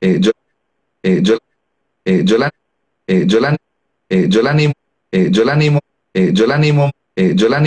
eh, 0.00 0.18
yo, 0.20 0.30
eh, 1.02 1.20
yo 1.22 1.36
eh, 2.04 2.22
yo 2.24 2.38
la, 2.38 2.50
yo 3.08 3.40
la 3.40 3.56
yo 4.08 4.40
la 4.42 4.56
yo 5.10 5.42
la 5.42 6.56
yo 7.34 7.48
la 7.48 7.60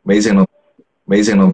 me 0.03 0.15
dicen 0.15 0.45
me 1.05 1.17
dicen 1.17 1.53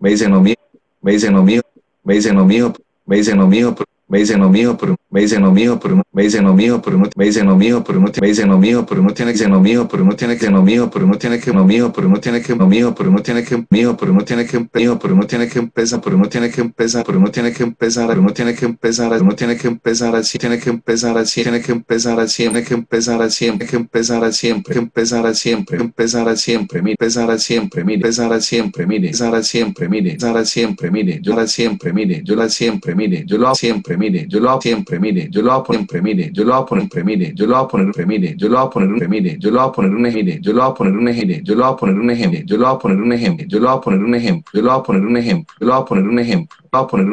me 0.00 0.10
dicen 0.10 0.42
mío 0.42 0.54
me 1.00 1.12
dicen 1.12 1.44
mío 1.44 1.62
me 2.02 2.14
dicen 2.14 2.46
mío 2.46 2.72
me 3.08 3.16
dicen 3.16 3.38
lo 3.38 3.46
mío, 3.48 3.74
me 4.06 4.18
dicen 4.18 4.40
lo 4.40 4.50
mío, 4.50 4.76
pero 4.78 4.94
me 5.10 5.22
dicen 5.22 5.42
lo 5.42 5.52
mío, 5.52 5.78
pero 5.80 6.02
me 6.12 6.22
dicen 6.22 6.44
lo 6.44 6.54
mío, 6.54 6.82
pero 6.82 6.98
no 6.98 7.08
me 7.16 7.24
dicen 7.24 7.46
lo 7.46 7.56
mío, 7.56 7.82
pero 7.84 7.98
no 7.98 8.10
me 8.20 8.28
dicen 8.28 8.48
lo 8.48 8.58
mío, 8.58 8.84
pero 8.86 9.02
no 9.02 9.14
tiene 9.14 9.32
que 9.32 9.38
ser 9.38 9.48
lo 9.50 9.60
mío, 9.60 9.88
pero 9.88 10.04
no 10.04 10.14
tiene 10.14 10.36
que 10.36 10.50
lo 10.50 10.62
mío, 10.62 10.90
pero 10.92 11.06
no 11.06 11.16
tiene 11.16 11.40
que 11.40 11.52
lo 11.52 11.64
mío, 11.64 11.92
pero 11.94 12.08
no 12.08 12.20
tiene 12.20 12.42
que 12.42 12.54
lo 12.54 12.66
mío, 12.66 12.94
pero 12.94 13.10
no 13.10 13.22
tiene 13.22 13.42
que 13.44 13.66
mío, 13.70 13.96
pero 13.96 14.12
no 14.12 14.24
tiene 14.24 14.44
que 14.44 14.68
mío, 14.74 14.98
pero 14.98 15.14
no 15.14 15.26
tiene 15.26 15.48
que 15.48 15.58
empezar, 15.58 16.00
pero 16.02 16.18
no 16.18 16.28
tiene 16.28 16.50
que 16.50 16.60
empezar, 16.60 17.04
pero 17.04 17.18
no 17.18 17.30
tiene 17.30 17.52
que 17.52 17.62
empezar, 17.62 18.06
pero 18.06 18.22
no 18.22 18.32
tiene 18.32 18.54
que 18.54 18.66
empezar, 18.66 19.22
no 19.22 19.34
tiene 19.34 19.56
que 19.56 19.66
empezar 19.68 20.14
así, 20.14 20.38
tiene 20.38 20.58
que 20.58 20.70
empezar 20.70 21.16
así, 21.16 21.42
tiene 21.42 21.60
que 21.62 21.72
empezar 21.72 22.20
así, 22.20 22.42
tiene 22.42 22.64
que 22.64 22.74
empezar 22.74 23.22
así, 23.22 23.44
tiene 23.46 23.66
que 23.66 23.76
empezar 23.76 24.22
a 24.22 24.30
siempre, 24.30 24.74
que 24.74 24.80
empezar 24.80 25.26
a 25.26 25.34
siempre, 25.34 25.78
empezar 25.78 26.28
a 26.28 26.36
siempre, 26.36 26.82
mire, 26.82 26.96
empezar 27.00 27.30
a 27.30 27.38
siempre, 27.38 27.84
mire, 27.84 27.94
empezar 27.94 28.32
a 28.32 28.40
siempre, 28.40 28.86
mire, 28.86 29.08
empezar 29.08 29.34
a 29.34 29.42
siempre, 29.42 29.88
mire, 29.88 30.10
empezar 30.10 30.36
a 30.36 30.44
siempre, 30.44 30.90
mire, 30.90 31.20
yo 31.22 31.34
la 31.34 31.46
siempre, 31.46 31.92
mire, 31.92 32.22
yo 32.24 32.36
la 32.36 32.48
siempre, 32.48 32.94
mire, 32.94 33.24
yo 33.26 33.38
lo 33.38 33.54
siempre, 33.54 33.96
mire, 33.96 34.26
yo 34.28 34.40
lo 34.40 34.60
siempre, 34.60 34.97
mire, 34.98 35.28
yo 35.30 35.42
lo 35.42 35.52
hago 35.52 35.66
siempre, 35.72 36.02
mire, 36.02 36.30
yo 36.32 36.44
lo 36.44 36.52
voy 36.52 36.62
a 36.62 36.66
poner 36.66 36.88
premire, 36.88 37.32
yo 37.34 37.46
lo 37.46 37.54
voy 37.54 37.64
a 37.64 37.68
poner 37.68 37.92
premire, 37.92 38.34
yo 38.36 38.48
lo 38.48 38.58
voy 38.58 38.66
a 38.66 38.70
poner 38.70 38.98
premire, 38.98 39.36
yo 39.38 39.50
lo 39.50 39.58
voy 39.60 39.68
a 39.68 39.72
poner 39.72 39.92
un 39.92 40.06
ejemplo, 40.06 40.34
yo 40.40 40.52
lo 40.52 40.62
voy 40.62 40.70
a 40.70 40.74
poner 40.74 40.94
un 40.94 41.08
ejemplo, 41.08 41.38
yo 41.42 41.54
lo 41.54 41.64
voy 41.64 41.72
a 41.72 41.76
poner 41.76 41.98
un 41.98 42.10
ejemplo, 42.10 42.44
yo 42.44 42.56
lo 42.56 42.64
voy 42.66 42.74
a 42.74 42.78
poner 42.78 42.98
un 42.98 43.12
ejemplo, 43.12 43.46
yo 43.46 43.58
lo 43.58 43.68
voy 43.68 43.78
a 43.78 43.80
poner 43.80 44.02
un 44.02 44.14
ejemplo, 44.14 44.44
yo 44.54 44.60
lo 44.60 44.70
voy 44.70 44.78
a 44.78 44.82
poner 44.82 45.02
un 45.02 45.16
ejemplo, 45.16 45.54
yo 45.60 45.66
lo 45.66 45.72
voy 45.72 45.82
a 45.82 45.84
poner 45.84 46.08
un 46.08 46.18
ejemplo, 46.18 46.56
voy 46.70 46.82
a 46.82 46.86
poner 46.86 47.08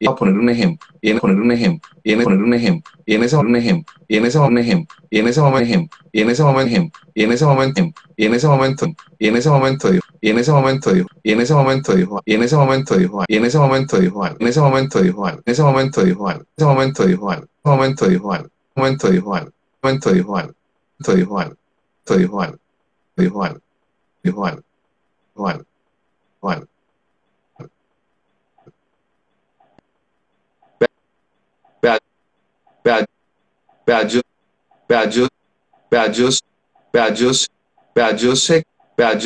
voy 0.00 0.12
a 0.12 0.14
poner 0.14 0.34
un 0.36 0.48
ejemplo, 0.48 0.86
y 1.00 1.10
en 1.10 1.18
poner 1.18 1.36
un 1.36 1.50
y 2.02 2.12
en 2.12 2.22
poner 2.22 2.38
un 2.38 2.54
ejemplo, 2.54 2.92
y 3.06 3.14
en 3.14 3.22
ese 3.22 3.36
y 4.08 4.16
en 4.16 4.26
ese 4.26 4.38
momento 4.38 4.84
y 5.14 5.18
en 5.20 6.28
y 7.14 7.22
en 7.22 7.30
y 8.16 8.24
en 8.24 8.34
y 9.18 9.26
en 9.26 9.34
y 9.86 9.96
en 9.96 10.03
y 10.24 10.30
en 10.30 10.38
ese 10.38 10.52
momento 10.52 10.90
dijo, 10.90 11.08
y 11.22 11.32
en 11.32 11.42
ese 11.42 11.52
momento 11.52 11.94
dijo, 11.94 12.22
y 12.24 12.32
en 12.32 12.42
ese 12.44 12.56
momento 12.56 12.96
dijo, 12.96 13.24
y 13.28 13.36
en 13.36 13.44
ese 13.44 13.58
momento 13.58 13.98
dijo 13.98 14.24
algo, 14.24 14.38
en 14.40 14.48
ese 14.48 14.58
momento 14.58 14.98
dijo 14.98 15.22
algo, 15.22 15.42
en 15.44 15.52
ese 15.52 15.62
momento 15.62 16.02
dijo 16.02 16.26
algo, 16.30 16.44
en 16.46 16.54
ese 16.56 16.64
momento 16.64 17.04
dijo 17.04 17.30
algo, 17.30 17.44
en 17.44 17.60
ese 17.62 17.68
momento 17.68 18.08
dijo 18.08 18.32
algo, 18.32 18.48
momento 18.74 19.08
dijo 19.08 19.34
algo 19.34 19.34
momento 19.34 19.34
dijo 19.34 19.34
algo, 19.36 19.52
momento 19.82 20.12
dijo 20.14 20.36
algo, 20.38 20.54
momento 20.94 21.14
dijo 21.14 21.38
algo, 21.40 21.56
dijo 22.16 22.40
algo, 22.40 22.58
dijo 23.16 23.44
algo, 23.44 23.60
dijo 24.22 24.46
algo, 24.46 24.62
dijo 25.34 26.50
algo. 26.50 26.66
Vea, 31.82 31.98
vea, 32.82 33.06
vea, 33.86 34.02
yo, 34.08 34.20
vea, 34.88 35.04
yo, 35.06 35.28
vea, 38.96 39.18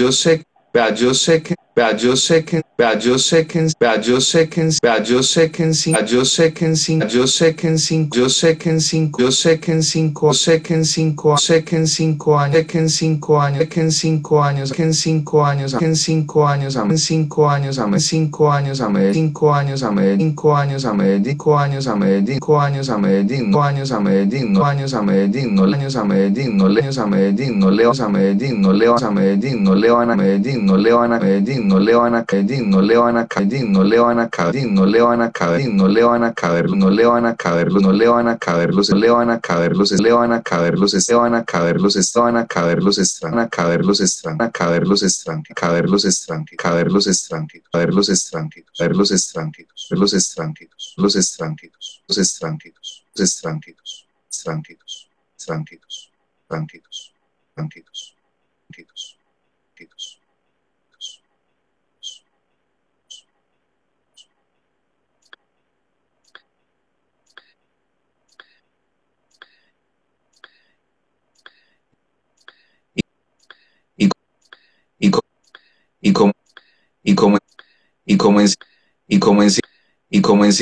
yo 0.94 1.14
sé 1.14 1.42
que 1.42 1.54
vea, 1.78 1.96
yo, 1.96 2.08
vea, 2.08 2.12
yo 2.12 2.16
sé, 2.16 2.44
vea, 2.76 2.98
yo 2.98 3.18
sé, 3.18 3.46
vea, 3.78 4.00
yo 4.00 4.20
sé 4.20 4.48
que, 4.48 4.70
vea, 4.82 5.00
yo 5.00 5.22
sé 5.22 5.50
que, 5.50 5.68
vea, 5.70 5.84
yo 5.84 5.84
sé 5.84 5.86
que, 5.86 5.86
vea, 5.86 6.04
yo 6.04 6.24
sé 6.24 6.52
que, 6.52 6.66
vea, 6.66 7.06
yo 7.06 7.26
sé 7.26 7.54
que, 7.54 7.68
vea, 7.68 8.18
yo 8.18 8.30
sé 8.30 8.56
que, 8.56 8.58
yo 8.58 8.58
sé 8.58 8.58
que, 8.58 8.68
yo 8.68 8.68
sé 8.68 8.68
que 8.68 8.70
en 8.72 8.90
cinco, 8.90 9.18
yo 9.18 9.30
sé 9.30 9.60
que 9.60 9.72
en 9.72 9.82
cinco, 9.82 10.34
sé 10.34 10.62
que 10.62 10.74
en 10.74 10.84
cinco, 10.84 11.36
sé 11.38 11.64
que 11.64 11.76
en 11.76 11.86
cinco 11.86 12.38
años, 12.38 12.52
sé 12.52 12.66
que 12.66 12.78
en 12.78 12.90
cinco 12.90 13.40
años, 13.40 13.68
que 13.68 13.80
en 13.80 13.92
cinco 13.92 14.42
años, 14.42 14.72
que 14.72 14.82
en 14.82 14.94
cinco 14.94 15.44
años, 15.46 15.74
que 15.74 15.84
en 15.84 15.96
cinco 15.96 16.46
años, 16.48 16.76
a 16.76 16.98
cinco 16.98 17.48
años, 17.50 17.78
a 17.78 17.98
cinco 17.98 18.50
años, 18.50 18.80
a 18.80 18.98
cinco 18.98 19.52
años, 19.52 19.82
a 19.82 19.82
cinco 19.84 19.84
años, 19.84 19.84
a 19.84 19.90
cinco 20.18 20.56
años, 20.56 20.84
a 20.84 20.92
cinco 21.24 21.58
años, 21.58 21.86
a 21.86 21.96
Medellín, 21.96 22.52
no 22.58 22.72
años 22.72 22.90
a 22.90 22.96
Medellín, 22.96 23.52
no 23.52 23.62
años 23.62 23.94
a 23.94 23.98
Medellín, 23.98 24.50
no 24.52 24.64
años 24.64 24.94
a 24.94 25.02
Medellín, 25.04 25.56
no 25.56 25.64
años 25.64 25.96
a 25.96 26.04
Medellín, 26.04 26.56
no 26.56 26.68
leos 26.68 26.98
a 26.98 27.06
Medellín, 27.06 27.58
no 27.58 27.70
leos 27.70 28.00
a 28.00 28.08
Medellín, 28.08 28.60
no 28.60 28.72
leos 28.72 29.02
a 29.02 29.10
Medellín, 29.10 29.64
no 29.64 29.74
levan 29.74 30.10
a 30.10 30.16
Medellín, 30.16 30.66
no 30.66 30.76
levan 30.76 31.12
a 31.12 31.18
Medellín, 31.20 31.67
no 31.68 31.78
le 31.78 31.94
van 31.94 32.14
a 32.14 32.24
caer, 32.24 32.62
no 32.66 32.80
le 32.80 32.96
van 32.96 33.18
a 33.18 33.26
caer, 33.26 33.64
no 33.64 33.84
le 33.84 33.98
van 33.98 34.18
a 34.18 34.28
caer, 34.30 34.66
no 34.66 34.86
le 34.86 35.00
van 35.02 35.20
a 35.20 35.30
caber, 35.30 35.68
no 35.68 35.86
le 35.86 36.02
van 36.02 36.24
a 36.24 36.32
caber, 36.32 36.70
no 36.70 36.90
le 36.90 37.04
van 37.04 37.26
a 37.26 37.36
caber, 37.36 37.70
no 37.70 37.92
le 37.92 38.08
van 38.08 38.28
a 38.28 38.38
caber, 38.38 38.72
los 38.72 38.88
le 38.90 39.10
van 39.10 39.30
a 39.30 39.40
caber, 39.40 39.76
los 39.76 39.90
le 39.92 40.12
van 40.12 40.32
a 40.32 40.42
caber, 40.42 40.78
los 40.78 40.90
se 40.92 41.14
van 41.14 41.34
a 41.34 41.44
caber, 41.44 41.78
los 41.78 41.94
estaban 41.96 42.36
a 42.38 42.46
caber, 42.46 42.82
los 42.82 42.96
estran 42.98 43.38
a 43.38 43.48
caber, 43.50 43.84
los 43.84 44.00
estran 44.00 44.40
a 44.40 44.50
caber, 44.50 44.86
los 44.86 45.02
estran 45.02 45.42
caber, 45.42 45.88
los 45.88 46.04
estran 46.06 46.54
caber, 46.54 46.90
los 46.90 47.06
estran 47.06 47.46
caber, 47.46 47.92
los 47.92 48.08
estran 48.08 48.48
caber, 48.72 48.96
los 48.96 49.10
estranquitos, 49.10 49.78
los 49.88 50.02
estranquitos, 50.02 50.04
los 50.06 50.12
estranquitos, 50.14 50.94
los 50.96 51.14
estranquitos, 51.16 51.94
los 52.06 52.18
estranquitos, 52.18 53.04
estranquitos, 53.18 54.08
estranquitos, 54.30 55.08
estranquitos, 55.38 56.12
estranquitos, 56.48 57.04
estranquitos, 57.50 58.14
estranquitos. 58.70 59.18
y, 75.00 75.10
y 76.00 76.12
como 76.12 76.32
y 77.02 77.14
como 77.14 77.38
y 78.06 78.16
como 78.16 78.40
en 78.40 78.48
y 79.08 79.18
como 79.18 79.42
en 79.42 79.50
y 80.10 80.20
como 80.22 80.44
en 80.44 80.52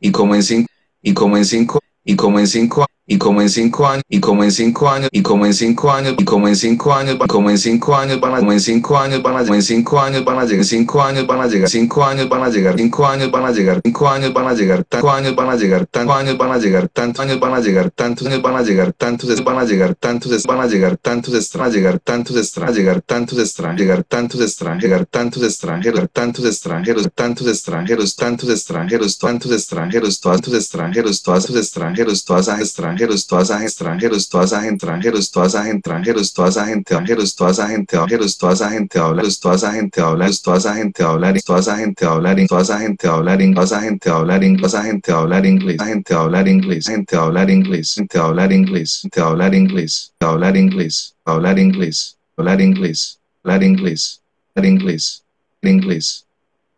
y 0.00 0.12
como 0.12 0.36
en 0.36 0.66
y 1.02 1.14
como 1.14 1.36
en 1.36 1.44
cinco 1.44 1.80
y 2.04 2.16
como 2.16 2.38
en 2.38 2.46
cinco 2.46 2.86
y 3.06 3.18
como 3.18 3.40
en 3.40 3.48
cinco 3.48 3.86
años, 3.86 4.02
y 4.08 4.20
como 4.20 4.42
en 4.42 4.50
cinco 4.50 4.88
años, 4.88 5.08
y 5.12 5.22
como 5.22 5.46
en 5.46 5.54
cinco 5.54 5.92
años, 5.92 6.14
y 6.18 6.24
como 6.24 6.48
en 6.48 6.56
cinco 6.56 6.92
años, 6.92 7.16
como 7.28 7.50
en 7.50 7.58
cinco 7.58 7.96
años 7.96 8.20
van 8.20 8.34
a, 8.34 8.38
como 8.38 8.52
en 8.52 8.60
cinco 8.60 8.98
años 8.98 9.22
van 9.22 9.36
a, 9.36 9.44
como 9.44 9.54
en 9.54 9.62
cinco 9.62 10.00
años 10.00 10.24
van 10.24 10.38
a 10.38 10.44
llegar, 10.44 10.64
cinco 10.64 11.02
años 11.02 11.26
van 11.26 11.40
a 11.40 11.46
llegar, 11.46 11.68
cinco 11.68 12.04
años 12.04 12.28
van 12.28 12.42
a 12.42 12.48
llegar, 12.48 12.76
cinco 12.76 13.06
años 13.06 13.30
van 13.30 13.44
a 13.44 13.52
llegar, 13.52 13.80
cinco 13.84 14.08
años 14.08 14.32
van 14.32 14.46
a 14.46 14.54
llegar, 14.54 14.82
cinco 14.92 15.08
años 15.08 15.34
van 15.34 15.48
a 15.48 15.54
llegar, 15.54 15.86
tantos 15.86 16.16
años 16.20 16.38
van 16.46 16.50
a 16.50 16.50
llegar, 16.56 16.86
tantos 16.86 17.06
años 17.06 17.40
van 17.40 17.54
a 17.54 17.58
llegar, 17.58 17.92
tantos 17.92 18.26
años 18.26 18.42
van 18.42 18.56
a 18.56 18.62
llegar, 18.62 18.92
tantos 18.92 19.42
van 19.42 19.58
a 19.58 19.64
llegar, 19.64 19.94
tantos 19.94 20.44
van 20.46 20.60
a 20.60 20.66
llegar, 20.66 20.96
tantos 21.06 21.36
extranjeros, 21.36 21.76
llegar 21.78 22.00
tantos 22.00 22.36
extranjeros, 22.36 22.76
llegar 22.76 23.02
tantos 23.02 23.38
extranjeros, 23.38 23.80
llegar 23.80 24.04
tantos 24.04 24.40
extranjeros, 24.40 24.82
llegar 24.82 25.06
tantos 25.06 25.42
extranjeros, 25.42 26.10
tantos 26.12 26.46
extranjeros, 26.46 27.12
tantos 27.14 27.46
extranjeros, 27.48 28.16
tantos 28.16 28.40
extranjeros, 28.50 29.18
tantos 29.18 29.52
extranjeros, 29.52 30.20
tantos 30.20 30.54
extranjeros, 30.54 31.22
todos 31.22 31.50
extranjeros, 31.56 32.24
todas 32.24 32.48
extranjeros, 32.48 32.56
extranjeros, 32.60 32.95
toda 33.26 33.42
esa 33.42 33.64
extranjeros, 33.64 34.28
toda 34.28 34.44
esa 34.44 34.66
extranjeros, 34.66 35.30
toda 35.30 35.46
esa 35.46 35.68
extranjeros, 35.68 36.32
toda 36.32 36.48
esa 36.48 36.66
gente 36.66 36.94
extranjeros, 36.94 37.34
toda 37.34 37.50
esa 37.50 37.68
gente 37.68 37.96
extranjeros, 37.96 38.38
toda 38.38 38.52
esa 38.52 38.70
gente 38.70 38.98
hablar, 38.98 39.26
toda 39.40 39.54
esa 39.54 39.72
gente 39.72 40.00
toda 40.42 40.58
esa 40.58 40.74
gente 40.74 41.02
hablar, 41.02 41.34
toda 41.44 41.60
esa 41.60 41.76
gente 41.76 42.04
hablar, 42.06 42.46
toda 42.48 42.62
esa 42.62 42.78
gente 42.80 43.08
hablar, 43.08 43.38
toda 43.54 43.64
esa 43.64 43.80
gente 43.80 44.10
hablar, 44.10 44.40
toda 44.40 44.66
esa 44.66 44.82
gente 44.82 45.12
hablar 45.12 45.46
inglés, 45.46 45.82
gente 45.82 46.14
hablar 46.14 46.48
inglés, 46.48 46.86
gente 46.86 47.16
hablar 47.16 47.50
inglés, 47.50 47.94
gente 47.94 48.18
hablar 48.18 48.52
inglés, 48.52 49.00
gente 49.02 49.20
hablar 49.20 49.54
inglés, 49.54 49.54
hablar 49.54 49.54
inglés, 49.54 50.12
hablar 50.20 50.56
inglés, 50.56 51.14
hablar 51.24 51.58
inglés, 51.58 52.18
hablar 52.36 52.60
inglés, 52.60 53.18
hablar 53.44 53.62
inglés, 53.62 54.22
inglés, 54.56 55.24
inglés, 55.62 56.24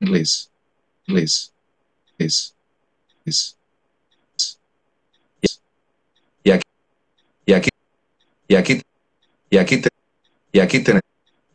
inglés, 0.01 0.51
inglés, 1.07 1.53
inglés. 3.25 3.59
y 7.49 7.53
aquí, 7.55 7.71
y 8.49 8.55
aquí, 8.55 8.83
y 9.51 9.59
aquí, 9.59 9.83
y 10.53 10.61
aquí 10.61 10.81
tenemos, 10.81 11.03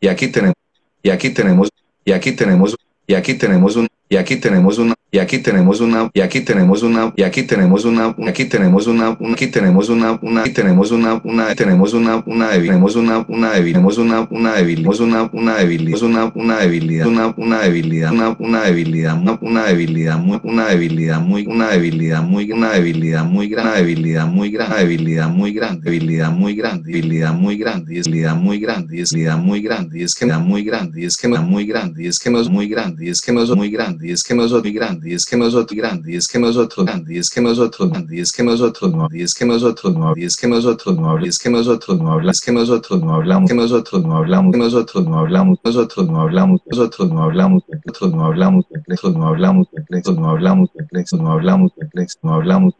y 0.00 0.08
aquí 0.08 0.28
tenemos, 0.28 0.54
y 1.02 1.10
aquí 1.10 1.30
tenemos, 1.30 1.68
y 2.04 2.12
aquí 2.12 2.32
tenemos, 2.32 2.76
y 3.06 3.14
aquí 3.14 3.34
tenemos 3.34 3.76
un, 3.76 3.88
y 4.14 4.16
aquí 4.16 4.36
tenemos 4.36 4.78
una, 4.78 4.94
y 5.10 5.18
aquí 5.18 5.38
tenemos 5.40 5.80
una, 5.80 6.08
y 6.14 6.20
aquí 6.20 6.40
tenemos 6.40 6.84
una, 6.84 7.12
y 7.16 7.22
aquí 7.24 7.42
tenemos 7.42 7.84
una, 7.84 8.14
aquí 8.28 8.44
tenemos 8.44 8.86
una, 8.86 9.08
aquí 9.32 9.48
tenemos 9.48 9.88
una, 9.88 10.20
una, 10.22 10.40
aquí 10.42 10.52
tenemos 10.52 10.92
una, 10.92 11.20
una, 11.24 11.54
tenemos 11.56 11.92
una, 11.92 12.14
una 12.22 12.44
tenemos 12.62 12.94
una, 12.94 13.26
una 13.28 13.52
tenemos 13.54 13.98
una, 13.98 14.28
una 14.30 14.54
tenemos 14.54 15.00
una, 15.00 15.30
una 15.32 15.56
debilidad, 15.56 16.02
una, 16.04 16.32
una 16.36 16.58
debilidad, 16.60 17.08
una, 17.08 17.34
una 17.38 17.62
debilidad, 17.62 18.12
una, 18.12 18.36
una 18.38 18.62
debilidad, 18.62 19.18
una, 19.40 19.64
debilidad, 19.66 20.18
muy, 20.18 20.40
una 20.44 20.68
debilidad, 20.68 21.20
muy, 21.20 21.46
una 21.48 21.70
debilidad, 21.70 22.22
muy, 22.22 22.52
una 22.52 22.70
debilidad, 22.70 23.24
muy 23.24 23.48
grande, 23.48 23.78
debilidad, 23.80 24.26
muy 24.26 24.52
grande, 24.52 24.84
debilidad, 24.84 25.18
muy 25.26 25.52
grande, 25.52 25.90
debilidad, 25.90 26.32
muy 26.32 26.54
grande, 26.54 26.92
debilidad, 26.92 27.34
muy 27.34 27.56
grande, 27.56 27.92
debilidad, 27.92 28.34
muy 28.36 28.60
grande, 28.60 28.94
debilidad, 28.94 29.36
muy 29.36 29.62
grande, 29.62 30.00
y 30.00 30.04
es 30.04 30.14
que 30.14 30.26
muy 30.26 30.62
grande, 30.62 31.02
y 31.02 31.04
es 31.06 31.16
que 31.16 31.28
muy 31.28 31.66
grande, 31.66 32.04
y 32.04 32.06
es 32.06 32.18
que 32.18 32.30
no 32.30 32.40
es 32.40 32.48
muy 32.48 32.68
grande, 32.68 33.06
y 33.06 33.08
es 33.10 33.20
que 33.20 33.32
no 33.32 33.42
es 33.42 33.50
muy 33.50 33.70
grande, 33.70 34.03
y 34.08 34.12
es 34.12 34.22
que 34.22 34.34
no 34.34 34.48
muy 34.48 34.72
grande, 34.72 35.10
y 35.10 35.14
es 35.14 35.24
que 35.26 35.36
nosotros 35.36 35.76
grande, 35.76 36.12
y 36.12 36.16
es 36.16 36.28
que 36.28 36.38
nosotros 36.38 36.86
grande, 36.86 37.14
y 37.14 37.18
es 37.18 37.30
que 37.30 37.40
nosotros 37.40 37.90
grande, 37.90 38.16
y 38.16 38.20
es 38.20 38.32
que 38.32 38.42
nosotros 38.42 38.92
no, 38.94 39.08
y 39.10 39.22
es 39.22 39.34
que 39.34 39.44
nosotros 39.46 39.94
no, 39.94 40.16
y 40.16 40.24
es 40.24 40.36
que 40.36 40.48
nosotros 40.48 40.96
no 40.96 41.08
hablamos, 41.10 41.28
es 41.28 41.38
que 41.38 41.50
nosotros 41.50 41.98
no 41.98 42.10
hablamos, 42.12 42.38
que 42.46 42.52
nosotros 42.52 43.00
no 43.02 43.14
hablamos, 43.14 43.48
que 43.48 43.56
nosotros 43.56 44.04
no 44.04 44.16
hablamos, 44.16 44.52
que 44.52 44.58
nosotros 44.58 45.06
no 45.06 45.18
hablamos, 45.18 45.58
nosotros 45.64 46.08
no 46.08 46.22
hablamos, 46.22 46.60
nosotros 46.66 47.10
no 47.10 47.22
hablamos, 47.22 47.64
nosotros 47.76 48.10
no 48.10 48.24
hablamos, 48.24 48.64
nosotros 48.70 49.24
no 49.24 49.28
hablamos, 49.30 49.68
nosotros 49.88 50.18
no 50.18 50.28
hablamos, 50.30 50.70
nosotros 50.90 51.20
no 51.22 51.30
hablamos, 51.32 51.68
no 51.72 51.80
hablamos, 51.80 52.12
no 52.22 52.32
hablamos, 52.32 52.74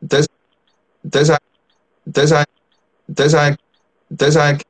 entonces, 0.04 0.28
entonces, 1.02 1.38
entonces, 2.06 2.38
entonces, 3.08 3.48
entonces, 4.10 4.36
entonces, 4.36 4.58
que, 4.58 4.64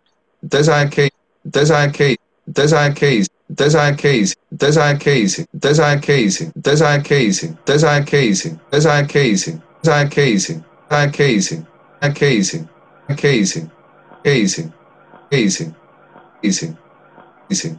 entonces, 0.44 0.90
que, 0.94 1.10
entonces, 1.44 1.92
que, 1.92 2.16
entonces, 2.46 2.92
que 2.96 3.14
hice, 3.14 3.26
entonces, 3.50 3.98
que 3.98 4.16
hice, 4.16 5.46
entonces, 5.52 5.98
que 6.02 6.20
hice, 6.20 6.46
entonces, 6.54 7.02
que 7.04 7.22
hice, 7.22 7.46
entonces, 7.46 8.06
que 8.06 8.24
hice, 8.24 8.48
entonces, 8.70 9.08
que 9.08 9.26
hice, 9.26 9.50
entonces, 9.82 10.08
que 10.10 10.30
hice, 10.30 10.54
entonces, 10.82 11.12
que 11.12 11.30
hice, 11.30 11.64
que 12.14 12.30
hice, 12.32 12.66
que 13.16 13.32
hice, 13.34 13.60
que 14.22 14.36
hice, 14.36 14.72
que 15.30 15.40
hice, 15.40 15.74
hice, 16.42 16.76
hice, 17.48 17.78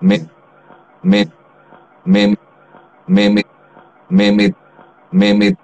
me, 0.00 0.28
me, 1.02 1.28
me, 2.04 2.36
me, 3.06 3.30
me, 3.30 3.44
me, 4.08 4.32
me, 4.32 4.54
me, 5.12 5.34
me, 5.34 5.56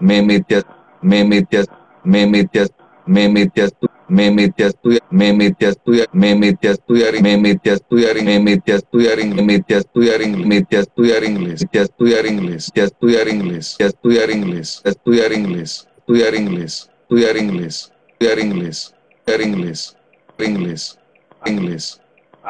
me 0.00 0.22
metí 0.22 0.54
me 1.02 1.24
metí 1.24 1.58
me 2.04 2.26
metí 2.26 2.60
me 3.08 3.26
metí 3.28 3.60
a, 3.62 3.68
me 4.08 4.30
metí 4.30 4.62
a 4.62 4.66
estudiar, 4.66 5.02
me 5.10 5.32
metí 5.32 5.64
a 5.64 5.70
estudiar, 5.70 6.08
me 6.12 6.34
metí 6.34 6.68
estudiar, 6.68 7.14
me 7.22 7.38
metí 7.38 7.68
a 7.68 7.72
estudiar, 7.72 8.22
me 8.22 8.38
metí 8.38 8.72
a 8.72 8.76
estudiar, 8.76 9.18
me 9.18 9.42
metí 9.42 9.74
estudiar, 9.74 10.20
me 10.20 10.46
metí 10.46 10.76
a 10.76 10.80
estudiar 10.80 11.24
inglés, 11.24 11.66
a 11.72 11.82
estudiar 11.82 12.26
inglés, 12.26 12.72
estudiar 12.74 13.28
inglés, 13.28 13.76
estudiar 13.80 14.30
inglés, 14.30 14.78
a 14.84 14.88
estudiar 14.88 15.32
inglés, 15.32 15.84
estudiar 15.94 16.34
inglés, 16.34 16.34
estudiar 16.34 16.34
inglés, 16.34 16.90
estudiar 17.04 17.38
inglés, 17.38 17.90
estudiar 18.20 18.38
inglés, 18.38 18.94
inglés, 19.38 19.94
inglés, 20.38 20.38
inglés, 20.38 20.98
inglés, 21.46 22.00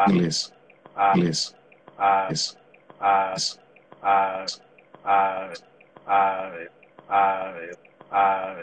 inglés, 0.06 0.54
inglés, 1.14 1.54
Ah, 6.10 6.52
ah, 7.08 7.54
ah, 8.10 8.56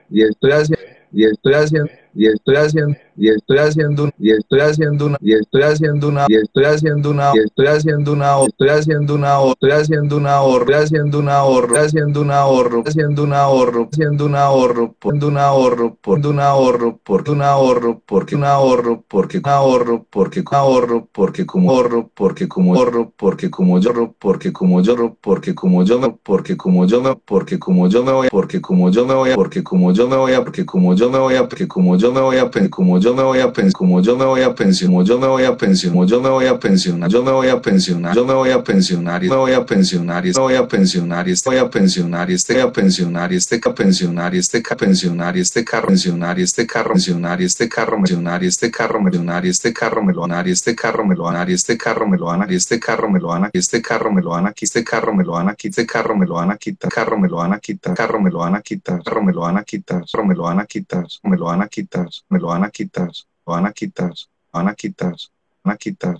y 0.09 0.21
estoy 0.21 0.49
haciendo 0.49 0.79
y 1.11 1.23
estoy 1.25 1.53
haciendo 1.53 1.91
y 2.13 2.27
estoy 2.27 2.55
haciendo 2.55 2.97
y 3.17 3.29
estoy 3.29 3.57
haciendo 3.57 4.03
una 4.03 4.13
y 4.19 4.31
estoy 4.31 4.59
haciendo 4.61 5.05
una 5.07 5.17
y 5.19 5.33
estoy 5.33 5.61
haciendo 5.63 6.07
una 6.09 6.25
y 6.29 6.35
estoy 6.35 6.65
haciendo 6.65 7.11
una 7.11 7.31
estoy 7.33 7.67
haciendo 7.67 8.13
una 8.13 8.43
estoy 8.45 8.69
haciendo 8.69 9.27
una 9.27 9.43
estoy 9.47 9.71
haciendo 9.71 10.21
una 10.21 10.37
estoy 10.57 10.73
haciendo 10.75 11.19
una 11.19 11.41
ahorro 11.41 11.77
haciendo 11.77 12.21
un 12.21 12.31
ahorro 12.31 12.83
haciendo 12.85 13.23
un 13.23 13.33
ahorro 13.33 13.89
haciendo 13.91 14.25
un 14.25 14.35
ahorro 14.35 14.95
poniendo 14.99 15.27
un 15.27 15.37
ahorro 15.37 15.97
porque 16.01 16.29
un 16.29 16.39
ahorro 16.39 16.99
porque 17.03 17.31
un 17.31 17.43
ahorro 17.43 17.91
porque 18.05 18.35
un 18.35 18.45
ahorro 18.45 20.05
porque 20.09 20.43
un 20.45 20.53
ahorro 20.53 21.07
porque 21.09 21.45
como 21.45 21.71
ahorro 21.71 22.05
porque 22.15 22.47
como 22.47 22.75
ahorro 22.75 23.13
porque 23.25 23.57
como 23.57 23.79
yo 23.79 24.15
porque 24.19 24.53
como 24.53 24.83
yo 24.83 24.97
porque 25.21 25.63
como 25.63 25.83
yo 25.85 26.17
porque 26.21 26.55
como 26.57 26.85
yo 26.85 27.01
me 27.01 27.15
porque 27.25 27.57
como 27.57 27.87
yo 27.87 28.03
me 28.03 28.11
voy 28.11 28.27
porque 28.29 28.61
como 28.61 28.89
yo 28.89 29.05
me 29.05 29.15
voy 29.15 29.35
porque 29.35 29.63
como 29.63 29.91
yo 29.93 30.07
me 30.07 30.15
voy 30.15 30.35
porque 30.37 30.63
como 30.63 30.93
yo 30.93 31.09
me 31.09 31.19
voy 31.19 31.35
porque 31.47 31.67
como 31.67 31.97
yo 31.97 32.11
me 32.11 32.21
voy 32.21 32.37
a 32.37 32.49
como 32.69 32.99
yo 32.99 33.06
me 33.13 33.23
voy 33.23 33.39
a 33.39 33.51
pensar, 33.51 33.73
como 33.73 34.01
yo 34.01 34.17
me 34.17 34.25
voy 34.25 34.41
a 34.41 34.53
pensionar, 34.55 35.03
yo 35.03 35.19
me 35.19 35.27
voy 35.27 35.43
a 35.43 35.55
pensionar, 35.55 36.07
yo 36.07 36.21
me 36.21 36.29
voy 36.29 36.47
a 36.47 36.59
pensionar, 36.59 37.09
yo 37.09 37.23
me 37.23 37.31
voy 37.31 37.49
a 37.49 37.61
pensionar, 37.61 38.15
yo 38.15 38.25
me 38.25 38.33
voy 38.33 38.51
a 38.51 38.63
pensionar 38.63 39.23
y 39.23 39.29
me 39.29 39.35
voy 39.35 39.53
a 39.53 39.65
pensionar 39.65 40.25
y 40.25 40.31
me 40.31 40.39
voy 40.39 40.55
a 40.55 40.67
pensionar 40.67 41.27
y 41.27 41.31
estoy 41.31 41.57
a 41.57 41.69
pensionar 41.69 42.29
y 42.29 42.33
este 42.33 42.61
a 42.61 42.71
pensionar 42.71 43.31
y 43.31 43.35
este 43.35 43.59
a 43.63 43.73
pensionar 43.73 44.33
y 44.33 44.37
este 44.37 44.63
a 44.69 44.75
pensionar 44.75 45.37
y 45.37 45.41
este 45.41 45.65
carro 45.65 45.87
pensionar 45.87 46.39
y 46.39 46.41
este 46.41 46.65
carro 46.65 46.87
pensionar 46.93 47.41
y 47.41 47.45
este 47.45 47.67
carro 47.67 47.97
pensionar 47.97 48.43
y 48.43 48.47
este 48.47 48.69
carro 48.69 48.99
pensionar 49.01 49.45
y 49.45 49.49
este 49.49 49.71
carro 49.71 50.03
me 50.03 50.13
lo 50.13 50.23
van 50.23 50.47
y 50.47 50.51
este 50.51 50.75
carro 50.75 51.05
me 51.05 51.15
lo 51.15 51.23
van 51.23 51.47
y 51.49 51.53
este 51.53 51.77
carro 51.77 52.05
me 52.07 52.17
lo 52.17 52.25
van 52.25 52.49
y 52.49 52.55
este 52.55 52.79
carro 52.79 53.09
me 53.09 53.17
lo 53.19 53.27
van 53.27 53.47
y 53.49 53.57
este 53.57 53.79
carro 53.79 54.09
me 54.11 54.21
lo 54.21 54.31
van 54.31 54.47
a 54.47 54.53
y 54.53 54.67
este 54.67 54.83
carro 54.83 55.13
me 55.13 55.23
lo 55.23 55.33
van 55.33 55.49
a 55.49 55.55
y 55.63 55.67
este 55.67 55.85
carro 55.85 56.15
me 56.17 56.25
lo 56.25 56.35
van 56.35 56.51
a 56.51 56.57
quitar 56.57 56.89
carro 56.89 57.17
me 57.17 57.29
lo 57.29 57.37
van 57.37 57.51
a 57.51 57.61
quitar 57.61 57.93
carro 57.93 58.19
me 58.19 58.29
lo 58.29 58.37
van 58.39 58.55
a 58.55 58.59
quitar 58.61 59.01
carro 59.03 59.21
me 59.21 59.31
lo 59.31 59.39
van 59.41 59.59
a 59.59 59.63
quitar 59.63 60.03
me 60.25 60.35
lo 60.35 60.43
van 60.43 60.59
a 60.59 60.65
quitar 60.65 61.05
me 61.23 61.37
lo 61.37 61.45
van 61.45 61.61
a 61.61 61.67
quitar 61.67 62.07
me 62.29 62.39
lo 62.39 62.47
van 62.47 62.63
a 62.63 62.69
quitar 62.69 62.96
lo 63.05 63.53
van 63.53 63.65
a 63.65 63.71
quitar 63.71 64.13
van 64.51 64.67
a 64.67 64.75
quitar 64.75 65.15
van 65.63 65.75
a 65.75 65.77
quitar 65.77 66.17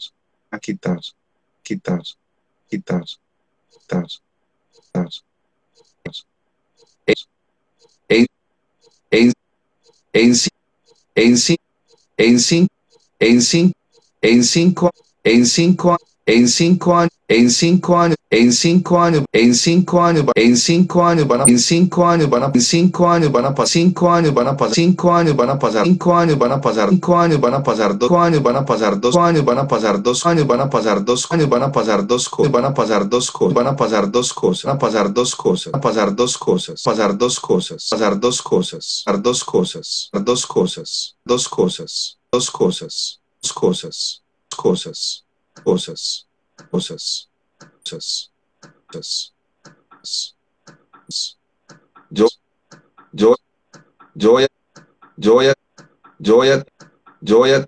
a 0.52 0.60
quitar 0.60 0.99
quitar 1.64 2.02
quitar 2.70 3.04
quitar 3.72 4.06
quitar. 4.74 5.08
En 8.08 8.26
en 9.10 9.34
en 10.14 10.34
en 11.16 11.38
en 12.18 12.40
en 13.20 13.74
en 14.22 14.44
cinco 14.44 14.91
en 15.24 15.45
cinco 15.45 15.98
en 16.26 16.48
cinco 16.48 16.98
años 16.98 17.16
en 17.28 17.49
cinco 17.52 17.98
años 17.99 18.18
en 18.30 18.52
cinco 18.52 18.99
años, 18.99 19.24
en 19.32 19.56
cinco 19.56 20.04
años, 20.04 20.26
en 20.36 20.58
cinco 20.58 21.06
años 21.06 21.26
van 21.26 21.41
a, 21.41 21.44
en 21.45 21.60
cinco 21.60 22.06
años 22.06 22.30
van 22.30 22.44
a, 22.44 22.52
en 22.54 22.62
cinco 22.62 23.08
años 23.08 23.32
van 23.32 23.45
a 23.45 23.56
pasar, 23.56 23.74
cinco 23.74 24.12
años 24.12 24.34
van 24.34 24.48
a 24.49 24.58
pasar, 24.58 24.76
cinco 24.76 25.14
años 25.14 25.36
van 25.38 25.49
a 25.49 25.60
pasar, 25.60 25.86
cinco 25.86 26.14
años 26.14 26.38
van 26.38 26.52
a 26.52 26.62
pasar, 26.62 26.90
cinco 26.90 27.18
años 27.18 27.40
van 27.40 27.54
a 27.54 27.64
pasar, 27.64 27.98
dos 27.98 28.12
años 28.12 28.44
van 28.44 28.58
a 28.58 28.66
pasar, 28.66 28.99
dos 28.99 29.16
años 29.16 29.45
van 29.45 29.60
a 29.60 29.68
pasar, 29.68 30.02
dos 30.04 30.26
años 30.26 30.48
van 30.48 30.62
a 30.62 30.68
pasar, 30.70 31.06
dos 31.06 31.32
años 31.32 31.49
van 31.49 31.62
a 31.62 31.72
pasar, 31.72 32.06
dos 32.06 32.30
cosas, 32.30 32.52
van 32.52 32.66
a 32.66 32.76
pasar 32.76 33.08
dos 33.08 33.32
cosas, 33.32 33.54
van 33.54 33.68
a 33.68 33.76
pasar 33.76 34.12
dos 34.12 34.34
cosas, 34.34 34.64
van 34.64 34.68
a 34.68 34.78
pasar 34.78 35.14
dos 35.14 35.34
cosas, 35.34 35.62
van 35.64 35.68
a 35.68 35.72
pasar 35.72 36.12
dos 36.14 36.38
cosas, 36.38 36.82
pasar 36.84 37.18
dos 37.18 37.40
cosas, 37.40 37.88
pasar 37.90 38.20
dos 38.20 38.41
cosas, 38.41 38.90
pasar 38.91 39.22
dos 39.22 39.41
cosas, 39.41 40.14
dos 40.14 40.45
cosas, 40.45 41.18
dos 41.26 41.48
cosas, 41.48 42.08
dos 42.34 42.49
cosas, 42.52 43.20
dos 43.41 43.52
cosas, 43.54 44.22
cosas, 44.56 45.24
cosas, 45.64 46.27
cosas, 46.70 47.30
cosas 47.84 48.32
yo, 52.10 52.28
yo, 53.12 53.36
yo 54.16 54.32
voy 54.32 54.44
a, 54.44 54.48
yo 55.18 55.34
voy 55.34 55.48
a, 55.48 55.54
yo 56.20 56.36
voy 56.36 56.50
a, 56.50 56.66
yo 57.22 57.38
voy 57.38 57.52
a, 57.52 57.66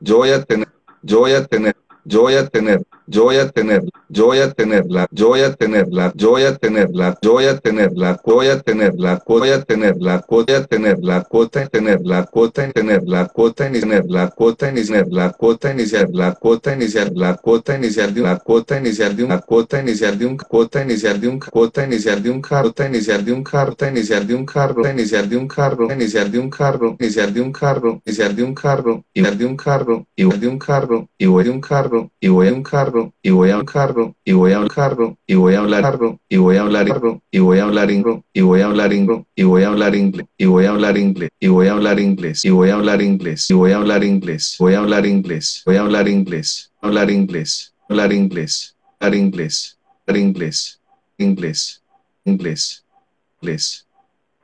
yo 0.00 0.16
voy 0.16 0.30
a 0.30 0.42
tener, 0.44 0.68
yo 1.02 1.18
voy 1.18 1.32
a 1.32 1.46
tener, 1.46 1.76
yo 2.04 2.20
voy 2.22 2.34
a 2.34 2.48
tener, 2.48 2.86
yo 3.06 3.24
voy 3.24 3.36
a 3.36 3.50
tener, 3.50 3.82
yo 4.08 4.26
voy 4.26 4.38
a 4.38 4.52
tenerla, 4.52 5.06
yo 5.10 5.28
voy 5.28 5.40
a 5.40 5.54
tenerla, 5.54 6.12
yo 6.14 6.30
voy 6.30 6.44
a 6.44 6.56
tenerla, 6.56 7.18
yo 7.22 7.32
voy 7.32 7.46
a 7.46 7.58
tenerla, 7.58 8.20
voy 8.24 8.48
a 8.48 8.60
tenerla, 8.60 9.22
voy 9.26 9.50
a 9.50 9.62
tenerla, 9.62 10.24
voy 10.28 10.44
a 10.52 10.64
tenerla, 10.64 11.22
cuota 11.24 11.62
en 11.62 11.68
tenerla, 11.68 12.24
cuota 12.26 12.64
en 12.64 12.72
tenerla, 12.72 13.26
cuota 13.28 13.66
en 13.66 13.72
tener 13.72 14.04
la 14.06 14.30
cuota 14.30 14.68
inicial, 14.70 15.06
la 15.10 15.32
cuota 15.32 15.70
inicial, 15.72 16.08
la 16.12 16.32
cuota 16.34 16.72
inicial, 16.74 17.12
la 17.14 17.36
cuota 17.36 17.76
inicial 17.76 18.14
de 18.14 18.20
una 18.20 18.38
cuota 18.38 18.78
inicial 18.78 19.16
de 19.16 19.24
una 19.24 19.40
cuota 19.40 19.80
inicial 19.80 20.18
de 20.18 20.26
un 20.26 20.36
cuota 20.36 20.82
inicial 20.82 21.20
de 21.20 21.28
un 21.28 21.38
cuota 21.40 21.84
inicial 21.84 22.22
de 22.22 22.30
un 22.30 22.42
carro, 22.42 22.74
inicial 22.86 23.24
de 23.24 23.32
un 23.32 23.42
carro, 23.42 23.82
inicial 23.82 24.26
de 24.26 24.34
un 24.34 24.54
carro, 24.54 24.86
inicial 24.92 25.30
de 25.30 25.36
un 25.36 25.48
carro, 25.48 25.92
inicial 25.92 26.30
de 26.30 26.38
un 26.38 26.50
carro, 26.50 26.96
inicial 27.00 27.32
de 27.34 27.40
un 27.42 27.52
carro, 27.52 27.96
inicial 28.04 28.34
de 28.34 28.42
un 28.42 28.54
carro, 28.54 29.04
inicial 29.14 29.36
de 29.36 29.44
un 29.44 29.56
carro, 29.56 30.06
igual 30.16 30.40
de 30.40 30.48
un 30.48 30.56
carro, 30.56 31.08
y 31.18 31.26
voy 31.26 31.44
de 31.44 31.50
un 31.50 31.60
carro, 31.60 32.10
y 32.20 32.28
voy 32.28 32.48
a 32.48 32.52
un 32.52 32.62
carro, 32.62 32.93
y 33.22 33.30
voy 33.30 33.50
a 33.50 33.62
carro, 33.64 34.14
y 34.24 34.32
voy 34.32 34.52
a 34.52 34.66
carro, 34.66 35.16
y 35.26 35.34
voy 35.34 35.54
a 35.54 35.60
hablar 35.60 35.82
carro, 35.82 36.20
y 36.28 36.36
voy 36.36 36.56
a 36.56 36.60
hablar 36.62 36.88
carro, 36.88 37.22
y 37.30 37.38
voy 37.38 37.58
a 37.58 37.64
hablar 37.64 37.90
ingro, 37.90 38.24
y 38.32 38.40
voy 38.40 38.60
a 38.60 38.66
hablar 38.66 38.92
ingro, 38.92 39.26
y 39.34 39.44
voy 39.44 39.64
a 39.64 39.70
hablar 39.70 39.94
inglés, 39.94 40.28
y 40.36 40.46
voy 40.46 40.64
a 40.66 40.70
hablar 40.70 40.98
inglés, 40.98 41.30
y 41.40 41.48
voy 41.48 41.66
a 41.66 41.72
hablar 41.72 42.00
inglés, 42.00 42.44
y 42.44 42.50
voy 42.52 42.70
a 42.70 42.74
hablar 42.74 43.02
inglés, 43.02 43.50
y 43.50 43.54
voy 43.54 43.72
a 43.72 43.76
hablar 43.76 44.04
inglés, 44.04 44.56
voy 44.58 44.74
a 44.74 44.78
hablar 44.78 45.06
inglés, 45.06 45.62
voy 45.66 45.76
a 45.76 45.80
hablar 45.80 46.08
inglés, 46.08 46.72
hablar 46.80 47.10
inglés, 47.10 47.74
hablar 47.88 48.12
inglés, 48.12 48.74
hablar 48.88 49.14
inglés, 49.14 49.78
hablar 50.06 50.18
inglés, 50.18 50.80
inglés, 51.18 51.82
inglés, 52.24 52.84
inglés, 52.84 52.84
inglés, 53.40 53.86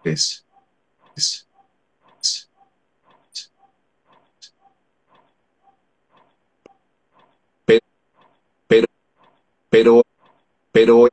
inglés. 0.04 0.44
Pero, 9.70 10.02
pero, 10.72 11.08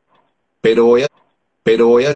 pero 0.61 0.85
voy 0.85 1.03
a, 1.03 1.07
pero 1.63 1.87
voy 1.87 2.05
a, 2.05 2.13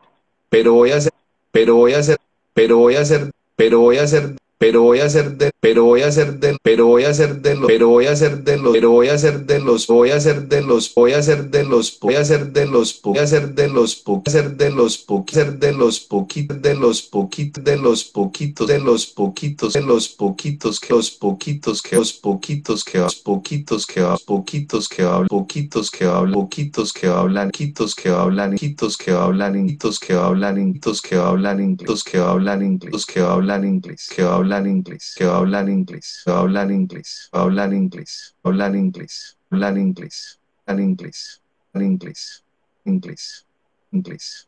pero 0.49 0.73
voy 0.73 0.91
a 0.91 0.97
hacer, 0.97 1.13
pero 1.51 1.75
voy 1.75 1.93
a 1.93 1.99
hacer, 1.99 2.17
pero 2.53 2.77
voy 2.77 2.95
a 2.95 3.01
hacer, 3.01 3.31
pero 3.55 3.79
voy 3.79 3.97
a 3.97 4.03
hacer 4.03 4.35
pero 4.61 4.83
voy 4.83 4.99
a 4.99 5.05
hacer 5.05 5.37
de, 5.37 5.49
pero 5.59 5.85
voy 5.85 6.03
a 6.03 6.07
hacer 6.09 6.37
de, 6.37 6.55
pero 6.61 6.85
voy 6.85 7.05
a 7.05 7.09
hacer 7.09 7.41
de 7.41 7.55
los, 7.55 7.65
pero 7.65 7.87
voy 7.89 8.05
a 8.05 8.11
hacer 8.11 8.43
de 8.43 8.57
los, 8.59 8.71
pero 8.73 8.91
voy 8.91 9.07
a 9.07 9.15
hacer 9.15 9.47
de 9.47 9.59
los, 9.59 9.87
voy 9.87 10.11
a 10.11 10.17
hacer 10.17 10.47
de 10.47 10.61
los, 10.61 10.93
voy 10.93 11.13
a 11.13 11.17
hacer 11.17 11.49
de 11.49 11.63
los, 11.63 11.99
voy 11.99 12.13
a 12.13 12.19
hacer 12.21 12.51
de 12.51 12.65
los, 12.67 13.01
voy 13.01 13.17
a 13.17 13.23
hacer 13.23 13.55
de 13.55 13.67
los, 13.67 14.03
voy 14.05 14.21
a 14.21 14.27
hacer 14.27 14.55
de 14.57 14.69
los, 14.69 15.03
voy 15.07 15.23
a 15.25 15.31
hacer 15.31 15.57
de 15.57 15.73
los 15.73 15.99
poquitos, 15.99 16.61
de 16.61 16.75
los 16.75 17.01
poquitos, 17.01 17.63
de 17.63 17.75
los 17.75 18.03
poquitos, 18.03 18.67
de 18.67 18.77
los 18.77 19.07
poquitos, 19.07 19.73
de 19.73 19.81
los 19.81 20.09
poquitos, 20.09 20.79
que 20.79 20.93
los 20.93 21.09
poquitos, 21.09 21.81
que 21.81 21.95
los 21.95 22.13
poquitos, 22.13 22.83
que 22.83 22.99
los 22.99 23.15
poquitos, 23.15 23.87
que 23.87 24.01
los 24.01 24.21
poquitos, 24.21 24.87
que 24.87 25.01
hablan, 25.01 25.27
poquitos, 25.27 25.89
que 25.89 26.05
hablan, 26.05 26.31
poquitos, 26.31 26.93
que 26.93 27.07
hablan, 27.07 27.49
quitos, 27.49 27.95
que 27.95 28.11
hablan, 28.11 28.55
quitos, 28.55 28.95
que 28.97 29.11
hablan, 29.11 29.55
quitos, 29.55 29.99
que 29.99 30.13
hablan, 30.13 30.67
quitos, 30.77 31.01
que 31.01 31.15
hablan 31.17 31.59
inglés, 31.59 32.03
que 32.03 32.19
hablan 32.19 32.61
inglés, 32.61 33.05
que 33.07 33.19
hablan 33.21 33.65
inglés, 33.65 34.09
que 34.15 34.21
hablan 34.21 34.50
hablar 34.53 34.67
inglés, 34.67 35.15
que 35.17 35.25
va 35.25 35.35
a 35.35 35.37
hablar 35.37 35.69
inglés, 35.69 36.23
va 36.27 36.33
a 36.33 36.39
hablar 36.39 36.71
inglés, 36.71 37.29
va 37.33 37.39
a 37.39 37.43
hablar 37.43 37.73
inglés, 37.73 38.35
hablar 38.43 38.75
inglés, 38.75 39.37
hablar 39.49 39.77
inglés, 39.77 40.39
hablar 40.63 40.79
inglés, 40.79 41.41
hablar 41.73 41.87
inglés, 41.89 42.43
inglés, 42.85 43.45
inglés, 43.91 44.47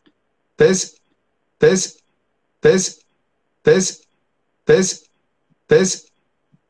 pes, 0.57 0.97
pes, 1.48 3.05
pes, 3.65 4.07
pes, 4.65 5.09
pes, 5.66 6.12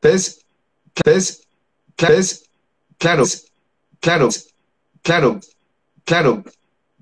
pes, 0.01 0.46
pes, 1.03 1.43
pes, 1.95 2.45
claro, 2.97 3.23
claro, 3.99 4.29
claro, 5.03 5.39
claro, 6.05 6.43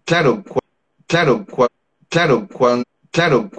claro, 0.06 0.44
claro, 1.08 1.46
claro, 2.10 2.48
claro, 2.48 2.48
claro, 3.12 3.50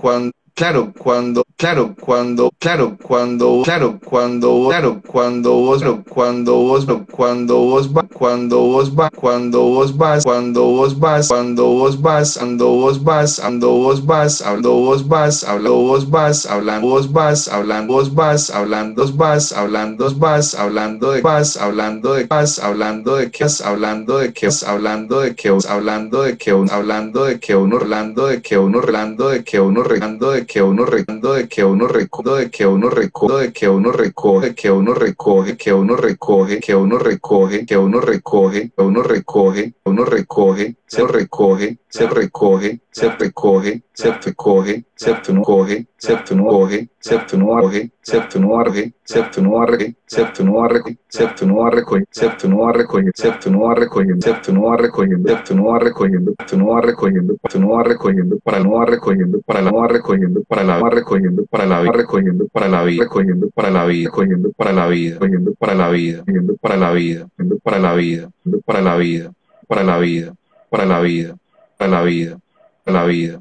claro, 0.56 0.90
cuando, 0.98 1.44
claro, 1.58 1.94
cuando, 2.00 2.50
claro, 2.58 2.96
cuando, 3.02 3.60
claro, 3.62 4.00
cuando, 4.02 4.68
claro, 4.68 5.02
cuando 5.06 5.52
vos, 5.52 5.82
cuando 6.08 6.54
vos, 6.56 6.86
cuando 7.12 7.56
vos 7.58 7.94
va, 7.94 8.02
cuando 8.08 8.60
vos 8.60 8.90
va, 8.96 9.10
cuando 9.10 9.60
vos 9.60 9.94
vas, 9.96 10.24
cuando 10.24 10.64
vos 10.64 10.98
vas, 10.98 11.28
cuando 11.28 11.66
vos 11.66 12.00
vas, 12.00 12.38
ando 12.38 12.66
vos 12.70 13.04
vas, 13.04 13.38
ando 13.38 13.70
vos 13.70 14.06
vas, 14.06 14.40
hablo 14.40 14.72
vos 14.72 15.06
vas, 15.06 15.44
hablo 15.44 15.74
vos 15.76 16.08
vas, 16.08 16.46
hablando 16.46 16.88
vos 16.88 17.12
vas, 17.12 17.48
hablando 17.48 17.92
vos 17.92 18.14
vas, 18.14 18.50
hablando 18.50 19.02
vos 19.02 19.16
vas, 19.16 19.52
hablando 19.52 20.10
vas, 20.16 20.54
hablando 20.54 21.12
de 21.12 21.20
vas, 21.20 21.56
hablando 21.58 22.14
de 22.14 22.24
vas, 22.24 22.58
hablando 22.58 23.16
de 23.16 23.30
qué, 23.30 23.46
hablando 23.62 24.18
de 24.18 24.32
qué, 24.32 24.48
hablando 24.66 25.20
de 25.20 25.34
qué, 25.34 25.50
hablando 25.68 26.22
de 26.22 26.36
qué, 26.38 26.50
hablando 26.70 27.24
de 27.24 27.38
que 27.38 27.56
uno, 27.56 27.76
hablando 27.76 28.26
de 28.26 28.40
que 28.40 28.58
uno, 28.58 28.78
hablando 28.78 29.28
de 29.28 29.44
que 29.44 29.60
uno, 29.60 29.80
hablando 29.82 30.30
de 30.30 30.45
que 30.46 30.62
uno, 30.62 30.84
hablando 30.84 31.34
de 31.34 31.48
que 31.48 31.64
uno 31.64 31.88
recoge, 31.88 32.44
de 32.44 32.50
que 32.50 32.66
uno 32.66 32.88
recoge, 32.88 33.46
de 33.46 33.52
que 33.52 33.68
uno 33.68 33.92
recoge, 33.92 34.54
que 34.54 34.70
uno 34.70 34.94
recoge, 34.94 35.56
que 35.56 35.72
uno 35.74 35.96
recoge, 35.96 36.60
que 36.60 36.76
uno 36.76 36.98
recoge, 36.98 37.66
que 37.66 37.76
uno 37.76 38.00
recoge, 38.00 38.70
que 38.70 38.82
uno 38.82 39.02
recoge, 39.02 39.74
uno 39.84 40.04
recoge, 40.04 40.76
se 40.86 41.04
recoge, 41.06 41.78
se 41.88 42.06
recoge, 42.06 42.80
se 42.90 43.08
recoge, 43.10 43.82
se 43.92 44.12
recoge, 44.12 44.84
se 44.94 45.14
recoge, 45.14 45.86
se 45.98 46.16
recoge, 46.16 46.88
se 46.98 47.18
recoge, 47.18 47.90
se 48.00 48.14
recoge, 48.16 48.92
se 49.02 49.02
recoge, 49.02 49.02
se 49.06 49.24
recoge, 49.24 49.96
se 50.06 50.24
recoge, 50.24 50.96
se 51.08 51.26
recoge, 51.26 52.06
se 52.10 52.28
recoge, 52.28 52.66
se 52.70 52.78
recoge, 52.78 53.10
se 53.14 53.30
recogiendo, 53.74 54.20
se 54.22 54.32
recogiendo, 54.76 55.28
se 55.28 55.34
recogiendo, 55.80 56.32
se 56.46 56.56
recogiendo, 56.82 58.36
para 58.42 58.60
no 58.60 58.72
va 58.72 58.86
recogiendo, 58.86 59.38
para 59.42 59.62
la 59.62 59.86
recogiendo, 59.86 60.42
para 60.46 60.62
la 60.64 60.88
recogiendo, 60.88 61.44
para 61.50 61.66
la 61.66 61.82
recogiendo, 61.82 62.46
para 62.52 62.68
la 62.68 62.84
vida 62.84 63.02
recogiendo, 63.02 63.48
para 63.48 63.70
la 63.70 63.84
vida 63.86 64.04
recogiendo, 64.04 64.52
para 64.52 64.72
la 64.72 64.88
vida, 64.88 65.18
recogiendo 65.18 65.54
para 65.58 65.74
la 65.74 65.90
vida, 65.90 66.22
recogiendo 66.22 66.56
para 66.58 66.76
la 66.76 66.92
vida, 66.92 67.28
para 67.62 67.78
la 67.78 67.94
vida, 67.94 68.30
para 68.64 68.80
la 68.80 68.96
vida, 68.96 69.32
para 69.68 69.82
la 69.84 69.98
vida 69.98 70.34
para 70.70 70.84
la 70.84 71.00
vida, 71.00 71.36
para 71.76 71.90
la 71.90 72.02
vida, 72.02 72.38
para 72.84 73.00
la 73.00 73.04
vida, 73.06 73.40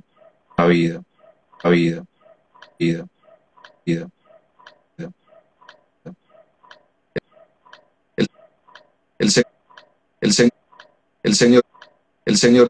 la 0.58 0.66
vida, 0.66 1.04
la 1.64 1.70
vida, 1.70 2.06
vida, 2.80 3.08
vida. 3.86 4.10
El, 8.18 8.28
el, 9.18 9.30
el, 10.22 10.52
el 11.24 11.36
Señor, 11.36 11.64
el 12.26 12.38
Señor, 12.38 12.70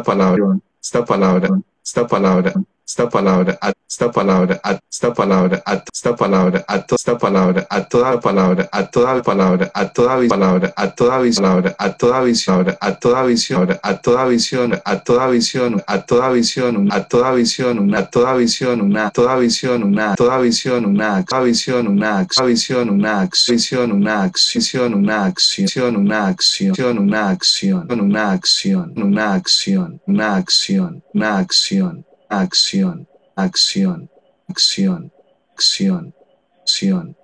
palabra 0.05 0.59
esta 0.81 1.05
palabra 1.05 1.63
esta 1.83 2.07
palabra 2.07 2.53
esta 2.87 3.09
palabra, 3.09 3.59
a 3.61 3.73
esta 3.89 4.13
palabra, 4.13 4.61
a 4.63 4.79
esta 4.89 5.13
palabra, 5.13 5.61
a 5.67 5.83
esta 5.93 6.15
palabra, 6.15 6.65
a 6.69 6.77
esta 6.89 7.19
palabra, 7.19 7.67
a 7.69 7.89
toda 7.89 8.21
palabra, 8.21 8.69
a 8.71 8.87
toda 8.87 9.23
palabra, 9.23 9.71
a 9.75 9.91
toda 9.91 10.29
palabra, 10.29 10.73
a 10.77 10.95
toda 10.95 11.21
palabra, 11.35 11.75
a 11.79 11.97
toda 11.97 12.21
visión, 12.23 12.71
a 12.79 12.95
toda 12.99 13.25
visión, 13.25 13.79
a 13.83 13.97
toda 14.01 14.27
visión, 14.27 14.81
a 14.85 15.03
toda 15.03 15.27
visión, 15.27 15.83
a 15.87 16.01
toda 16.01 16.29
visión, 16.31 16.89
a 16.93 17.03
toda 17.09 17.33
visión, 17.33 17.79
una 17.79 18.05
toda 18.09 18.35
visión, 18.37 18.81
una 18.81 19.11
toda 19.11 19.37
visión, 19.37 19.83
una 19.83 20.07
toda 20.15 20.39
visión, 20.39 20.87
una 20.87 21.25
toda 21.25 21.43
visión, 21.43 21.89
una 21.89 22.27
visión, 22.47 22.91
una 22.91 23.21
acción, 23.21 23.93
una 23.93 23.93
acción, 23.93 23.93
una 23.93 24.23
acción, 24.23 24.95
una 24.95 25.25
acción, 25.27 25.97
una 25.97 26.29
acción, 26.29 26.99
una 26.99 27.31
acción, 27.31 28.01
una 28.01 28.33
acción, 28.33 28.93
una 28.97 29.35
acción, 29.35 30.01
una 30.07 30.37
acción 30.37 31.03
acción, 31.25 32.05
acción, 32.41 33.09
acción, 33.35 34.11
acción, 34.49 35.13
acción, 35.55 36.15
acción, 36.63 37.17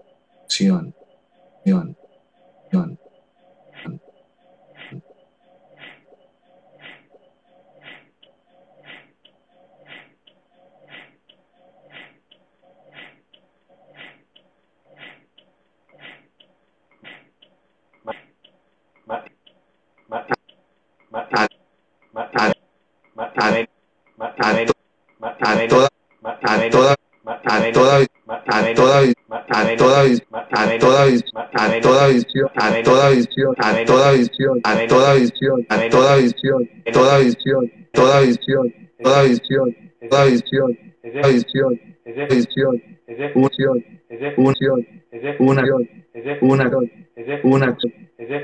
acción, 0.44 0.94
acción. 1.64 1.96
A 25.22 25.68
toda 25.68 25.88
a 26.24 26.70
toda 26.70 26.94
a 27.24 27.70
toda 27.70 28.06
a 28.46 28.74
toda 28.74 28.98
a 28.98 29.76
toda 29.76 29.78
a 29.78 29.78
toda 29.78 30.04
a 30.52 30.78
toda 30.78 31.06
visión 31.06 31.46
a 31.52 31.80
toda 31.80 32.08
visión 32.08 32.48
a 32.56 32.82
toda 32.82 33.10
visión 33.10 33.54
a 33.58 33.84
toda 33.84 34.12
visión 34.12 34.62
a 34.64 34.88
toda 34.88 35.14
visión 35.14 35.62
toda 35.82 36.18
visión 36.18 36.62
toda 36.92 37.18
visión 37.20 37.70
toda 37.92 38.22
visión 38.22 38.74
toda 39.02 40.24
visión 40.26 40.78
toda 41.02 41.28
visión 41.28 41.80
visión 42.30 42.82
unción 43.34 43.84
unción 44.36 44.86
una 45.38 45.62
una 47.42 47.76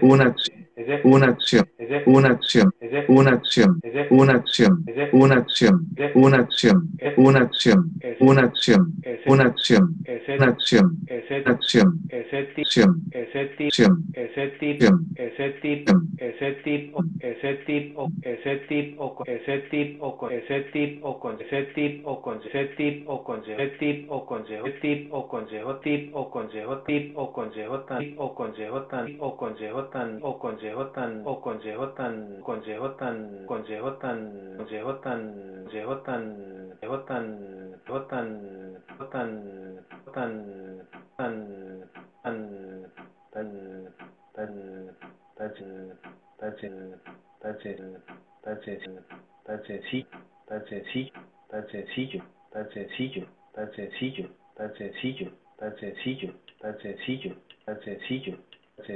una 0.00 0.24
acción 0.24 0.67
una 1.04 1.26
acción 1.26 1.64
una 2.06 2.28
acción, 2.28 2.70
una 3.06 3.30
acción, 3.30 3.80
una 4.08 4.32
acción, 4.32 4.32
una 4.32 4.34
acción, 4.34 4.84
una 5.12 5.36
acción, 5.36 5.88
una 6.14 6.38
acción, 6.38 6.88
una 7.16 7.40
acción, 7.40 7.88
una 8.18 8.42
acción, 8.42 8.84
una 9.26 9.44
acción, 9.44 9.94
una 10.34 10.44
acción, 10.44 10.94
acción, 11.04 11.04
acción, 11.06 11.42
acción, 11.46 12.04
ese 12.10 12.44
tip, 12.54 12.66
ese 13.12 13.46
tip, 13.56 13.70
ese 14.14 14.50
tip, 14.58 14.82
ese 15.16 15.52
tip, 15.62 15.88
ese 16.18 17.54
tip, 17.64 17.98
o 17.98 18.08
ese 18.22 19.58
tip, 19.70 20.02
o 20.02 20.16
con 20.16 20.32
ese 20.32 20.60
tip, 20.72 21.02
o 21.02 21.18
con 21.18 21.40
ese 21.40 21.62
tip, 21.74 22.06
o 22.06 22.22
con 22.22 22.40
ese 22.44 22.64
tip, 22.76 23.08
o 23.08 23.24
consejo 23.24 23.62
tip, 23.78 24.10
o 24.10 24.26
consejo 24.26 24.64
tip, 24.80 25.08
o 25.12 25.28
consejo 25.28 25.78
o 26.14 26.30
consejo 26.30 26.82
o 27.16 27.32
consejo 27.32 27.82
tan, 27.82 28.14
o 28.18 28.34
consejo 28.34 28.82
tan, 28.82 29.16
o 29.20 29.36
consejo 29.36 29.84
tan, 29.84 30.18
o 30.22 30.38
consejo 30.68 30.86
tan, 30.92 31.22
o 31.24 31.40
consejo 31.40 31.88
tan, 31.96 32.40
consejo 32.42 32.90
tan, 32.96 33.46
consejo 33.46 33.92
tan, 33.94 34.54
consejo 34.58 34.96
tan, 34.96 35.64
consejo 35.64 35.96
tan, 36.04 36.22
consejo 36.80 36.98
tan, 37.06 37.24
consejo 37.86 38.00
tan, 38.08 38.28
tan, 39.10 39.80
tan, 40.12 40.28
tan, 41.16 41.34
tan, 43.32 43.48
tan, 44.34 44.50
tan, 45.36 45.36
tan, 45.36 45.52
tan, 48.20 49.04
tan, 49.44 49.64
sencillo, 49.64 50.06
tan 50.46 50.66
sencillo, 50.68 52.22
tan 52.50 52.68
sencillo, 52.70 53.24
tan 53.54 53.72
sencillo, 53.72 54.28
tan 54.54 54.76
sencillo, 54.76 55.30
tan 55.56 55.76
sencillo, 55.78 56.34
tan 56.60 56.78
sencillo, 56.82 57.34
tan 57.64 57.80
sencillo, 57.84 58.36
tan 58.76 58.86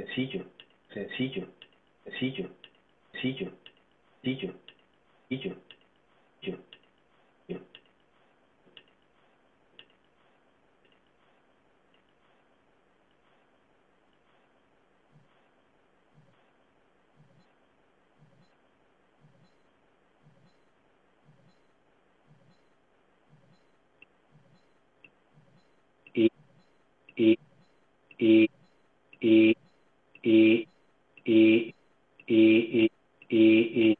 sencillo, 0.93 1.47
sillo, 2.19 2.49
sillo, 3.21 3.51
sillo, 4.23 4.53
sillo, 5.29 5.55
sillo, 6.41 6.59
sillo. 7.47 7.61
Y, 26.15 26.29
y, 27.17 27.39
y, 28.19 28.49
y, 29.21 29.57
y, 30.23 30.67
y 31.25 31.75
y, 32.33 32.89
y, 33.29 33.37
y, 33.37 33.97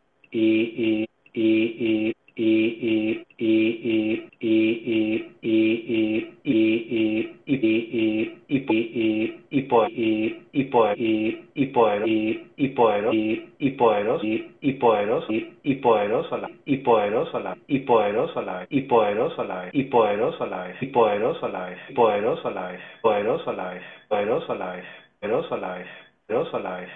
y 15.73 15.75
poderoso 15.83 16.35
a 16.35 16.39
la 16.39 16.49
y 16.65 16.85
poderoso 16.85 17.37
a 17.37 17.39
la 17.41 17.57
y 17.67 17.79
poderoso 17.79 18.39
a 18.39 18.43
la 18.43 18.59
vez 18.59 18.67
y 18.71 18.81
poderoso 18.81 19.41
a 19.41 19.45
la 19.45 19.59
vez 19.61 19.73
y 19.73 19.83
poderoso 19.83 20.43
a 20.43 20.47
la 20.47 20.65
vez 20.65 20.75
y 20.81 20.87
poderoso 20.87 21.45
a 21.45 21.49
la 21.49 21.65
vez 21.67 21.77
poderoso 21.93 22.47
a 22.47 22.51
la 22.51 22.67
vez 22.67 22.79
poderoso 23.03 23.49
a 23.49 23.53
la 23.53 23.61
vez 23.61 23.81
poderoso 24.09 24.51
a 24.51 24.55
la 24.55 24.73
vez 24.73 24.85
poderoso 25.21 25.53
a 25.53 25.57
la 25.57 25.73
vez 25.75 25.87
poderoso 26.27 26.55
a 26.55 26.59
la 26.59 26.77
vez 26.77 26.89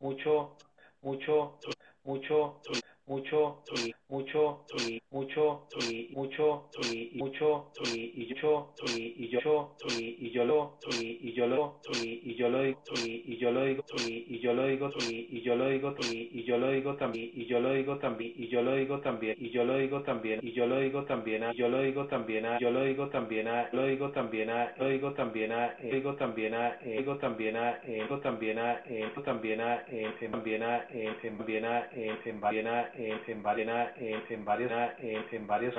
mucho, 0.00 0.58
mucho, 1.02 1.60
mucho 2.04 2.62
mucho 3.06 3.64
y 3.76 3.92
mucho 4.08 4.60
y 4.78 5.00
mucho 5.10 5.68
y 5.74 6.10
mucho 6.14 6.70
y 6.92 7.10
mucho 7.18 7.74
y 7.76 8.34
yo 8.40 8.74
y 8.96 9.28
yo 9.28 9.76
y 9.98 10.30
yo 10.30 10.44
lo 10.44 10.78
y 10.88 11.32
yo 11.32 11.46
lo 11.46 11.82
y 11.88 12.34
yo 12.36 12.48
lo 12.48 12.64
y 12.64 13.36
yo 13.36 13.50
lo 13.50 13.64
digo 13.64 13.84
y 14.06 14.38
yo 14.38 14.52
lo 14.52 14.66
digo 14.66 14.94
y 15.08 15.40
yo 15.42 15.56
lo 15.56 15.68
digo 15.68 15.94
y 16.10 16.44
yo 16.44 16.56
lo 16.56 16.70
digo 16.70 16.94
también 16.96 17.30
y 17.34 17.46
yo 17.46 17.58
lo 17.58 17.72
digo 17.72 17.88
también 17.98 18.32
y 18.36 18.48
yo 18.48 18.62
lo 18.62 18.74
digo 18.74 19.00
también 19.00 19.38
y 19.40 19.50
yo 19.50 19.64
lo 19.64 19.76
digo 19.76 20.04
también 20.04 20.40
y 20.42 20.52
yo 20.52 20.64
lo 20.66 20.78
digo 20.78 21.04
también 21.04 21.52
yo 21.52 21.68
lo 21.68 21.82
digo 21.82 22.06
también 22.06 22.44
yo 22.60 22.70
lo 22.70 22.82
digo 22.84 23.08
también 23.08 23.46
lo 23.72 23.86
digo 23.86 24.10
también 24.12 24.48
lo 24.78 24.88
digo 24.88 25.12
también 25.12 25.52
digo 25.90 26.14
también 26.14 26.54
digo 26.90 27.16
también 27.16 27.56
digo 27.82 28.20
también 28.20 28.56
digo 28.68 29.20
también 29.22 29.60
en 29.66 30.18
también 30.20 30.62
en 30.62 31.30
también 31.30 31.64
en 31.92 32.22
también 32.22 32.66
en 32.96 33.42
varias 33.42 33.92
en 33.96 34.22
en 34.28 34.44
varios 34.44 34.70
en 35.00 35.46
varios 35.46 35.76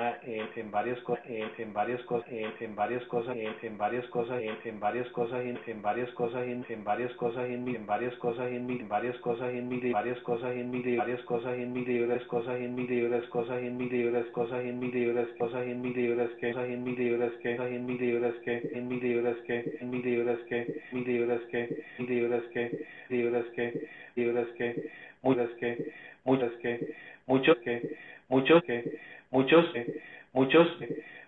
en 0.56 0.70
varias 0.70 1.00
cosas 1.02 1.20
en 1.28 1.72
varias 1.74 2.02
cosas 2.04 2.28
en 2.36 2.76
varias 2.76 3.04
cosas 3.06 3.36
en 3.36 3.76
varias 3.78 4.06
cosas 4.08 4.56
en 4.64 4.80
varias 4.80 5.08
cosas 5.10 5.44
en 5.44 5.82
varias 5.82 6.10
cosas 6.14 6.46
en 6.46 6.64
en 6.68 6.84
varias 6.84 7.14
cosas 7.16 7.46
en 7.46 7.64
mi 7.64 7.76
varias 7.76 8.16
cosas 8.18 8.50
en 8.50 8.66
mi 8.66 8.78
varias 8.82 9.18
cosas 9.18 9.52
en 9.54 9.68
mi 9.68 9.92
varias 9.92 10.20
cosas 10.22 10.56
en 10.56 10.70
mi 10.70 10.82
libres 10.82 11.22
cosas 11.24 11.56
en 11.56 11.72
mi 11.72 11.84
libres 11.84 12.26
cosas 12.28 12.58
en 12.60 12.74
mi 12.74 12.86
libres 12.86 13.26
cosas 13.28 13.62
en 13.62 13.76
mi 13.76 13.88
libres 13.88 15.28
cosas 15.36 15.66
en 15.66 15.82
mi 15.82 15.92
libres 15.92 16.30
que 16.40 16.48
cosas 16.48 16.66
en 16.68 16.84
mi 16.84 16.94
libres 16.94 17.32
que 17.40 17.56
cosas 17.56 17.70
en 17.70 17.84
mi 17.84 17.96
libres 17.96 18.34
que 18.44 18.60
en 18.72 18.88
mi 18.88 18.98
libres 19.00 19.36
que 19.46 19.78
en 19.80 19.90
mi 19.90 20.00
libres 20.00 20.38
que 20.48 20.82
mi 20.92 21.04
libres 21.04 21.40
que 21.50 21.84
mi 21.98 22.06
libres 22.06 22.44
que 22.52 22.86
libres 23.08 23.46
que 23.54 23.88
libres 24.16 24.46
que 24.56 24.90
muchas 25.22 25.48
que 25.60 26.13
muchas 26.24 26.52
que 26.62 26.94
muchos 27.26 27.58
que 27.58 27.96
muchos 28.30 28.62
que 28.62 28.98
muchos 29.30 29.72
que 29.72 30.02
muchos 30.32 30.68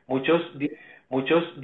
muchos 0.09 0.43
muchos 1.09 1.57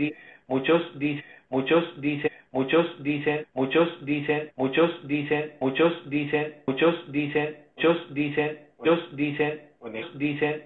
muchos 0.49 0.99
dicen 0.99 1.25
muchos 1.51 2.01
dicen 2.01 2.35
muchos 2.53 3.03
dicen 3.03 3.47
muchos 3.53 4.05
dicen 4.05 4.51
muchos 4.57 5.09
dicen 5.09 5.53
muchos 5.61 6.11
dicen 6.11 6.55
muchos 6.67 7.13
dicen 7.13 7.57
muchos 7.77 8.13
dicen 8.15 8.59
muchos 8.79 9.17
dicen 9.17 9.61
dicen 10.19 10.63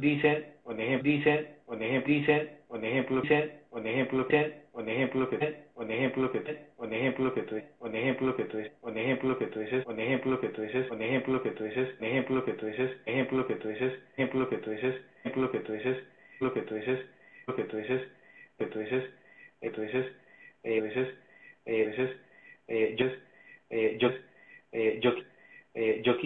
dicen 0.00 1.46
ejemplo 1.82 2.12
dicen 2.12 2.50
un 2.68 2.84
ejemplo 2.84 3.20
dicen 3.22 3.61
un 3.72 3.86
ejemplo 3.86 4.26
dicen 4.28 4.54
un 4.72 4.88
ejemplo 4.88 5.28
que 5.30 5.36
un 5.74 5.90
ejemplo 5.90 6.30
que 6.30 6.38
un 6.76 6.92
ejemplo 6.92 7.34
que 7.34 7.42
tú 7.42 7.56
un 7.80 7.94
ejemplo 7.94 8.36
que 8.36 8.44
tú 8.44 8.58
un 8.82 8.96
ejemplo 8.98 9.38
que 9.38 9.46
tú 9.46 9.60
dices 9.60 9.86
un 9.86 9.98
ejemplo 9.98 10.40
que 10.40 10.48
tú 10.48 10.62
dices 10.62 10.90
un 10.90 11.02
ejemplo 11.02 11.42
que 11.42 11.50
tú 11.52 11.64
dices 11.66 11.88
un 12.00 12.06
ejemplo 12.06 12.44
que 12.44 12.52
tú 12.52 12.66
dices 12.66 12.98
ejemplo 13.06 13.46
que 13.46 13.56
tú 13.56 13.68
dices 13.68 13.98
ejemplo 14.16 14.48
que 14.48 14.56
tú 14.58 14.70
dices 14.70 14.94
ejemplo 15.24 15.50
que 15.50 15.60
tú 15.60 15.72
dices 15.72 15.96
lo 16.40 16.52
que 16.52 16.62
tú 16.62 16.74
dices 16.76 16.98
lo 17.46 17.56
que 17.56 17.64
tú 17.64 17.76
dices 17.78 18.02
que 18.58 18.66
tú 18.66 18.78
dices 18.78 19.04
que 19.60 19.70
tú 19.70 19.80
dices 19.82 20.06
eh 20.64 20.80
eh 21.64 21.84
veces 21.84 22.10
eh 22.66 22.94
yo 22.96 23.06
eh 23.70 23.96
yo 23.98 24.08
eh 24.72 24.98
yo 25.00 25.10
eh 25.74 26.02
yo 26.04 26.16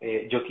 eh 0.00 0.28
yo 0.30 0.42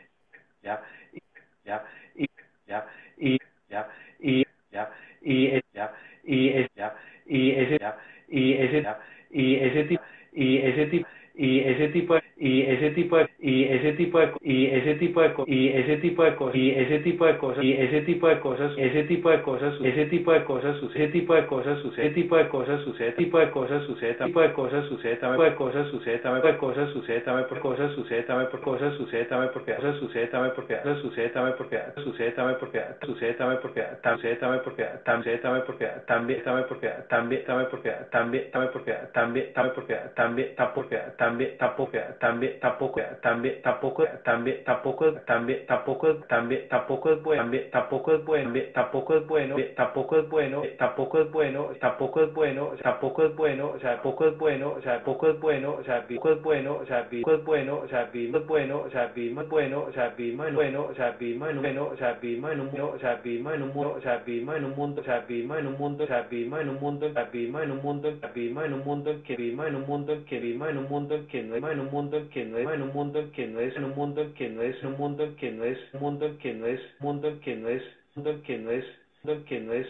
ya 0.62 0.82
ya 1.14 1.36
ya 1.64 1.84
y 2.16 2.26
ya 2.68 2.86
y 3.18 3.38
ya 3.70 3.88
y 4.20 4.44
ya 4.72 4.90
y 5.22 5.52
ya 5.74 5.92
y 6.24 6.68
ya 6.76 6.96
y 7.26 7.50
ese 7.52 7.78
ya 7.78 7.98
y 8.28 8.52
ese 8.54 8.82
ya 8.82 8.98
y 9.30 9.54
ese 9.56 9.84
tipo 9.84 10.02
y 10.32 10.56
ese 10.58 10.86
tipo 10.86 11.06
y 11.40 11.60
ese 11.60 11.88
tipo 11.88 12.18
y 12.36 12.60
ese 12.60 12.90
tipo 12.90 13.16
y 13.38 13.62
ese 13.62 13.92
tipo 13.94 14.18
de 14.18 14.30
y 14.42 14.66
ese 14.66 14.94
tipo 14.96 15.22
de 15.22 15.32
y 15.46 15.68
ese 15.68 15.96
tipo 15.96 16.22
de 16.22 16.34
cosas 16.34 16.54
y 16.60 16.70
ese 16.70 17.00
tipo 17.00 17.24
de 17.24 17.38
cosas 17.38 17.64
y 17.64 17.72
ese 17.72 18.02
tipo 18.02 18.30
de 18.30 18.40
cosas 18.42 18.74
ese 18.76 19.00
tipo 19.00 19.30
de 19.30 19.40
cosas 19.40 19.72
ese 19.82 20.02
tipo 20.02 20.32
de 20.32 20.44
cosas 20.44 20.76
sucede 20.84 21.06
tipo 21.12 21.38
de 21.38 21.48
cosas 21.48 21.78
sucede 21.78 21.80
tipo 21.80 21.98
de 21.98 22.52
cosas 22.52 22.84
sucede 22.84 23.12
tipo 23.12 23.40
de 23.40 23.54
cosas 23.54 23.86
sucede 23.88 24.12
tipo 24.12 24.40
de 24.40 24.52
cosas 24.52 24.86
sucede 24.86 25.14
tipo 25.22 25.40
de 25.40 25.54
cosas 25.54 25.88
sucede 25.88 26.26
tipo 26.26 26.44
de 26.44 26.58
cosas 26.58 26.58
sucede 26.58 26.58
también 26.58 26.58
por 26.58 26.58
cosas 26.60 26.92
sucede 26.92 27.20
también 27.20 27.48
por 27.48 27.60
cosas 27.60 27.92
sucede 27.94 28.22
también 28.22 28.48
porque 28.50 28.68
cosas 28.70 28.96
sucede 28.96 29.26
también 29.26 29.50
porque 29.52 30.74
cosas 30.74 31.00
sucede 31.00 31.32
también 31.32 31.48
porque 31.48 31.74
sucede 32.04 32.30
también 32.30 32.56
porque 32.60 32.82
sucede 33.06 33.32
también 33.32 33.58
porque 33.70 33.96
sucede 34.12 34.34
también 34.36 34.60
porque 34.62 34.86
también 35.04 35.40
también 35.40 35.62
porque 35.64 35.86
también 36.06 36.42
también 36.44 36.66
porque 36.68 36.88
también 37.08 37.44
también 37.44 37.68
porque 37.70 37.92
también 38.10 38.50
también 38.52 38.70
porque 38.72 38.94
también 39.12 39.52
también 39.54 39.74
porque 39.74 39.96
también 40.14 40.54
tampoco 40.56 40.96
también 41.16 41.29
tampoco 41.58 41.92
también 42.20 42.60
tampoco 42.60 43.00
también 43.22 43.60
tampoco 43.62 44.04
también 44.22 44.64
tampoco 44.64 45.12
también 45.26 45.66
tampoco 45.66 46.14
también 46.28 46.68
tampoco 46.68 47.12
es 47.12 47.22
bueno 47.22 47.42
también 47.42 47.70
tampoco 47.70 48.12
es 48.12 48.24
bueno 48.24 48.52
tampoco 48.72 49.14
es 49.16 49.26
bueno 49.26 49.56
tampoco 49.76 50.16
es 50.18 50.28
bueno 50.28 50.62
tampoco 50.78 51.20
es 51.20 51.30
bueno 51.30 51.30
tampoco 51.30 51.30
es 51.30 51.32
bueno 51.32 51.70
tampoco 51.80 52.22
es 52.24 52.34
bueno 52.34 52.68
o 52.70 52.76
sea 52.78 52.98
poco 53.00 53.24
es 53.24 53.36
bueno 53.36 53.68
o 53.70 53.78
sea 53.80 54.02
poco 54.02 54.28
es 54.28 54.38
bueno 54.38 54.70
o 54.72 54.82
sea 54.82 55.00
poco 55.04 55.28
es 55.28 55.40
bueno 55.40 55.72
o 55.78 55.82
sea 55.82 56.06
poco 56.06 56.30
es 56.30 56.42
bueno 56.42 56.76
o 56.76 56.86
sea 56.86 57.06
es 57.10 57.44
bueno 57.44 57.80
o 57.82 57.88
sea 57.88 58.04
es 58.04 58.14
bueno 58.50 58.80
o 58.80 58.90
sea 58.90 59.04
es 59.06 59.48
bueno 59.48 59.82
o 59.82 59.90
sea 59.92 60.14
es 60.16 60.36
bueno 60.54 61.86
o 61.86 61.96
sea 61.96 62.12
es 62.12 62.24
en 62.24 62.60
un 62.60 62.68
mundo 62.68 62.92
o 62.94 62.98
sea 62.98 63.14
es 63.14 63.26
en 63.26 63.62
un 63.62 63.72
mundo 63.72 63.94
o 63.96 64.00
sea 64.00 64.16
es 64.16 64.28
en 64.28 64.64
un 64.64 64.74
mundo 64.74 64.94
o 65.02 65.02
sea 65.02 65.16
es 65.26 65.28
en 65.28 65.66
un 65.66 65.76
mundo 65.76 66.02
o 66.02 66.06
sea 66.06 66.26
es 66.28 66.40
en 66.40 66.68
un 66.68 66.78
mundo 66.78 67.04
o 67.04 67.16
sea 67.16 67.28
es 67.28 67.42
en 67.42 67.70
un 67.70 67.80
mundo 67.80 68.08
o 68.08 68.18
sea 68.18 68.64
en 68.64 68.72
un 68.72 68.84
mundo 68.84 69.12
que 69.24 69.36
viva 69.36 69.68
en 69.68 69.76
un 69.76 69.86
mundo 69.86 70.12
que 70.28 70.38
viva 70.40 70.70
en 70.70 70.78
un 70.78 70.88
mundo 70.88 71.09
que 71.28 71.42
no 71.42 71.56
es 71.56 71.64
en 71.64 71.80
un 71.80 71.90
mundo 71.90 72.28
que 72.30 72.44
no 72.44 72.58
es 72.58 72.68
en 72.68 72.82
un 72.82 72.92
mundo 72.92 73.32
que 73.32 73.46
no 73.48 73.60
es 73.60 73.76
en 73.76 73.84
un 73.84 73.96
mundo 73.96 74.32
que 74.34 74.48
no 74.48 74.62
es 74.62 74.82
un 74.84 74.96
mundo 74.96 75.36
que 75.38 75.50
no 75.50 75.64
es 75.64 75.80
un 75.94 76.00
mundo 76.00 76.38
que 76.38 76.54
no 76.54 76.66
es 76.66 76.80
mundo 77.00 77.40
que 77.42 77.56
no 77.56 77.68
es 77.68 77.84
mundo 78.14 78.42
que 78.46 78.58
no 78.58 78.70
es 78.70 78.86
mundo 79.18 79.44
que 79.48 79.58
no 79.58 79.74
es 79.74 79.86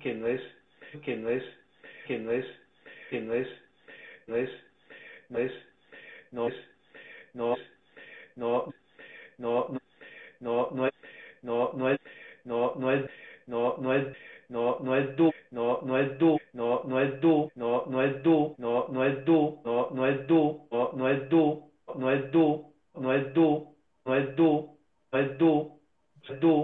que 0.00 0.14
no 0.14 0.28
es 0.28 0.40
que 1.00 1.16
no 1.16 1.30
es 1.30 1.44
que 2.06 2.18
no 2.18 2.30
es 2.32 2.46
que 3.10 3.20
no 3.20 3.34
es 3.34 3.48
no 4.28 4.36
es 4.36 4.48
no 5.28 5.38
es 5.38 5.52
no 6.30 6.48
es 6.48 6.54
no 7.34 7.56
no 8.36 8.72
no 9.38 9.80
no 10.40 10.70
no 10.70 10.86
es 10.86 10.92
no 11.42 11.72
no 11.74 11.90
es 11.90 12.00
no 12.44 12.74
no 12.76 12.92
es 12.92 13.10
no 13.46 13.76
no 13.78 13.94
es 13.94 14.16
no 14.52 14.78
no 14.84 14.96
es 14.96 15.16
du 15.16 15.30
no 15.50 15.80
no 15.82 15.98
es 15.98 16.18
du 16.18 16.38
no 16.52 16.82
no 16.84 17.00
es 17.00 17.20
du 17.20 17.50
no 17.54 17.84
no 17.92 18.02
es 18.02 18.22
du 18.22 18.54
no 18.58 18.86
no 18.94 19.04
es 19.04 19.24
du 19.24 19.40
no 19.64 19.90
no 19.94 20.06
es 20.06 20.26
du 20.28 20.68
no 20.70 20.92
no 20.94 21.08
es 21.08 21.28
du 21.30 21.42
no 21.94 22.10
es 22.10 22.30
du 22.30 22.44
no 22.94 23.12
es 23.12 23.34
du 23.34 23.72
no 24.04 24.14
es 24.16 24.36
du 24.36 24.62
no 25.10 25.18
es 25.18 25.38
du 25.38 25.80
es 26.28 26.40
du 26.40 26.54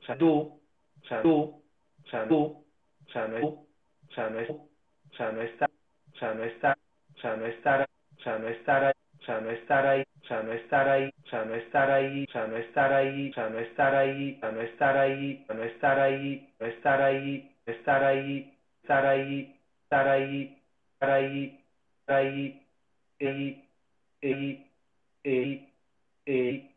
o 0.00 0.04
sea 0.06 0.16
du 0.16 0.28
o 0.38 1.06
sea 1.08 1.22
o 1.22 1.64
sea 2.10 2.24
o 2.24 3.12
sea 3.12 3.26
no 3.28 3.36
es 3.36 3.44
o 3.44 3.66
sea 4.14 4.30
no 4.30 4.40
es 4.40 4.50
o 4.50 4.68
sea 5.16 5.32
no 5.32 5.42
está 5.42 5.66
o 5.66 6.18
sea 6.18 6.34
no 6.34 6.44
está 6.44 6.76
o 7.16 7.20
sea 7.20 7.36
no 7.36 7.46
estar 7.46 7.88
o 8.18 8.22
sea 8.22 8.38
no 8.38 8.48
estar 8.48 8.84
ahí 8.84 8.92
o 9.20 9.24
sea 9.24 9.40
no 9.40 9.50
estar 9.50 9.86
ahí 9.86 10.04
o 10.22 10.26
sea 10.26 10.42
no 10.42 10.52
estar 10.52 10.88
ahí 10.88 11.10
o 11.24 11.28
sea 11.28 11.44
no 11.44 11.54
estar 11.54 11.90
ahí 11.90 12.24
o 12.28 12.32
sea 12.32 12.46
no 12.46 12.56
estar 12.56 12.92
ahí 12.92 13.30
o 13.30 13.34
sea 13.34 13.48
no 13.48 13.58
estar 13.58 13.94
ahí 13.96 14.34
o 14.36 14.40
sea 14.40 14.50
no 14.50 14.62
estar 14.62 14.98
ahí 14.98 15.46
o 15.48 15.54
no 15.54 15.64
estar 15.64 16.00
ahí 16.00 16.54
no 16.60 16.66
estar 16.66 17.02
ahí 17.02 17.56
estar 17.66 18.02
ahí 18.04 18.58
estar 18.82 19.06
ahí 19.06 19.60
estar 19.82 20.06
ahí 20.08 20.58
estar 20.84 21.08
ahí 21.10 21.58
estar 22.00 22.20
ahí 22.20 22.64
ahí 22.86 23.64
ahí 24.22 24.64
ahí 25.24 25.68
eh, 26.26 26.68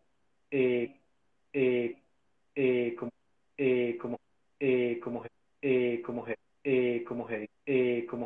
eh, 0.51 0.95
eh, 1.53 1.95
eh, 2.55 2.95
como, 2.97 3.11
eh, 3.57 3.97
como, 3.99 4.17
eh, 4.59 4.99
como, 5.01 5.25
eh, 5.61 6.01
como, 6.03 6.27
eh, 6.27 6.27
como, 6.27 6.27
eh, 6.63 7.03
como, 7.05 7.29
eh, 7.29 7.45
como 7.45 7.60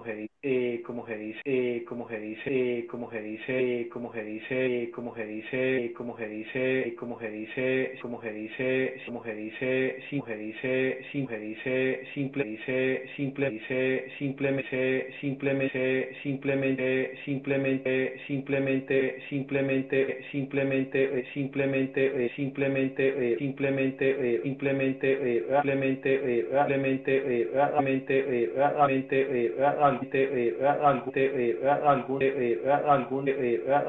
se 0.03 0.15
dice, 0.15 0.31
eh, 0.41 0.81
como 0.85 1.05
se 1.05 1.17
dice, 1.17 1.41
eh, 1.43 1.83
como 1.85 2.07
se 2.07 2.19
dice, 2.19 2.85
como 2.89 3.09
se 3.11 3.21
dice, 3.21 3.87
como 3.89 4.11
se 4.13 4.23
dice, 4.23 4.91
como 4.93 5.13
se 5.15 5.25
dice, 5.25 5.93
como 5.95 6.15
se 6.17 6.27
dice, 6.27 6.95
como 6.95 7.19
se 7.19 7.29
dice, 7.29 7.97
como 8.01 8.21
se 8.21 8.31
dice, 8.31 8.91
como 9.05 9.23
se 9.23 9.35
dice, 9.35 9.91
como 11.11 11.27
se 11.27 11.37
dice, 11.39 12.05
simple 12.13 12.45
dice, 12.45 13.03
simple 13.17 13.49
dice, 13.49 14.07
simplemente, 14.17 15.13
simplemente, 15.19 16.15
simplemente, 16.23 17.17
simplemente, 17.25 18.15
simplemente, 18.29 19.21
simplemente, 19.29 20.23
simplemente, 20.31 21.25
simplemente, 21.33 22.29
simplemente, 22.35 22.35
simplemente, 22.35 23.37
simplemente, 23.39 24.39
simplemente, 24.43 25.45
realmente, 26.53 27.19
realmente, 28.53 29.24
algún 29.81 31.15
algún 31.83 32.19
algún 32.85 33.29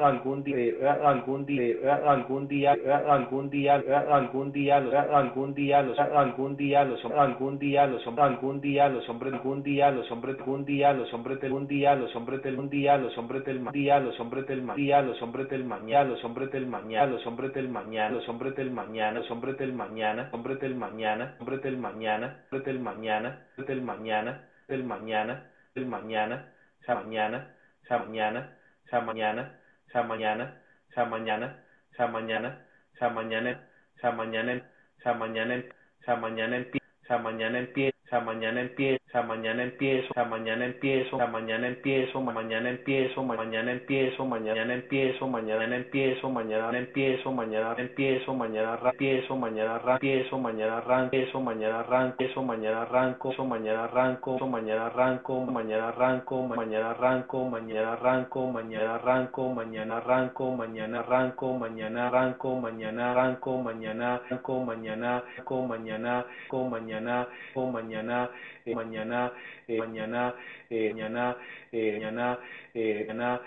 algún 0.05 0.43
día 0.43 0.71
algún 0.87 1.45
día 1.45 1.45
algún 1.45 1.47
día 1.47 1.93
algún 2.05 2.47
día 2.47 2.73
algún 2.73 3.49
día 3.49 3.73
algún 4.11 4.51
día 4.51 4.79
los 4.79 4.93
algún 4.93 5.55
día 5.55 5.81
los 5.83 5.99
algún 5.99 6.45
día 6.45 6.83
los 6.83 7.05
algún 7.05 7.57
día 7.59 7.87
los 7.87 8.05
hombres 8.07 8.23
algún 8.23 8.61
día 8.61 8.89
los 8.89 10.07
hombres 10.07 10.37
algún 10.37 10.55
día 10.65 10.91
los 10.91 11.11
hombres 11.13 11.35
un 11.47 11.67
día 11.67 11.95
los 11.95 12.15
hombres 12.15 12.41
del 12.43 12.69
día 12.69 12.99
los 12.99 13.15
hombres 13.17 13.45
del 13.45 13.71
día 13.71 13.99
los 13.99 14.15
hombres 14.27 14.47
del 14.55 14.71
día 14.75 14.99
los 14.99 15.21
hombres 15.21 15.49
del 15.49 16.65
mañana 16.65 17.09
los 17.09 17.25
hombres 17.25 17.51
del 17.51 17.67
mañana 17.67 18.09
los 18.13 18.31
hombres 18.31 18.55
del 18.55 18.69
mañana 18.71 19.11
los 19.11 19.27
hombres 19.29 19.57
del 19.57 19.71
mañana 19.73 20.21
los 20.29 20.31
hombres 20.31 20.61
del 20.61 20.75
mañana 20.75 21.31
hombres 21.39 21.61
del 21.71 21.77
mañana 21.77 22.37
hombres 22.49 22.63
del 22.65 22.79
mañana 22.79 23.39
hombres 23.55 23.67
del 23.67 23.81
mañana 23.81 24.46
del 24.67 24.83
mañana 24.83 25.51
del 25.75 25.85
mañana 25.85 25.85
del 25.85 25.85
mañana, 25.85 26.53
esa 26.83 26.95
mañana, 26.95 27.55
esa 27.83 27.99
mañana, 27.99 28.57
esa 28.85 29.01
mañana, 29.01 29.59
esa 29.87 30.03
mañana, 30.03 30.63
esa 30.89 31.05
mañana, 31.05 31.63
esa 31.93 32.07
mañana, 32.07 32.65
esa 32.95 33.09
mañana, 33.09 33.67
esa 33.95 34.11
mañana, 34.11 34.63
esa 34.97 35.13
mañana, 35.13 35.63
esa 36.01 36.15
mañana 36.15 36.65
esa 37.03 37.17
mañana 37.17 37.59
pie, 38.07 38.17
esa 38.17 38.21
mañana 38.21 38.61
empiezo, 38.61 39.03
esa 39.09 39.23
mañana 39.23 39.63
empiezo, 39.63 40.07
esa 40.11 40.25
mañana 40.25 40.65
empiezo, 40.65 41.17
esa 41.17 41.27
mañana 41.27 41.67
empiezo, 41.67 42.21
mañana 42.21 42.69
empiezo, 42.71 43.23
mañana 43.23 43.73
empiezo, 43.73 44.25
mañana 44.25 44.73
empiezo, 44.75 45.27
mañana 45.27 45.73
empiezo, 45.75 46.29
mañana 46.29 46.79
empiezo, 46.79 47.31
mañana 47.31 47.77
empiezo, 47.81 48.31
mañana 48.31 48.75
empiezo, 48.75 49.35
mañana 49.35 49.95
empiezo, 49.97 50.41
mañana 50.41 51.01
arranco, 51.01 51.33
mañana 51.43 52.41
arranco, 52.41 53.43
mañana 53.47 53.85
arranco, 53.85 54.39
mañana 54.47 54.85
arranco, 54.87 55.45
mañana 55.45 55.87
arranco, 55.89 56.43
mañana 56.47 56.91
arranco, 56.91 57.49
mañana 57.49 57.91
arranco, 57.91 58.49
mañana 58.51 58.97
arranco, 58.97 59.51
mañana 59.51 59.97
arranco, 59.97 59.97
mañana 59.97 59.97
arranco, 59.99 60.53
mañana 60.53 60.97
arranco, 61.03 61.53
mañana 61.57 62.07
arranco, 62.07 62.55
mañana 62.55 63.07
arranco, 63.07 63.57
mañana 63.57 64.21
arranco, 64.21 64.63
mañana 64.63 65.17
arranco, 65.17 65.65
mañana 65.65 66.17
arranco, 66.17 66.63
mañana 66.65 67.27
mañana 67.55 67.87
mañana, 67.87 67.96
And. 67.97 68.29
Eh, 68.67 68.75
mañana, 68.75 69.31
eh, 69.67 69.77
mañana, 69.79 70.35
eh, 70.69 70.91
mañana, 70.93 71.37
eh, 71.71 71.91
mañana, 71.93 72.39
eh, 72.75 73.05
mañana, 73.07 73.41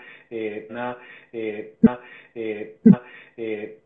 eh, 1.33 1.75
eh, 2.43 2.75
eh, 3.37 3.77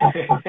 Okay. 0.03 0.42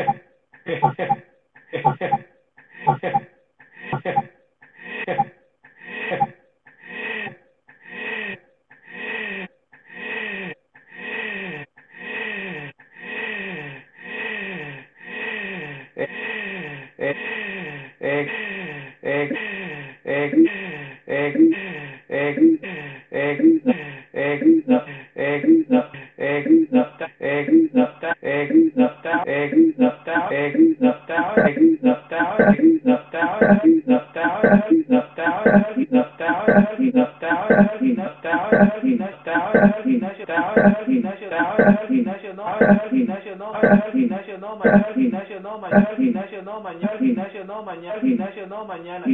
mañana, 48.73 49.05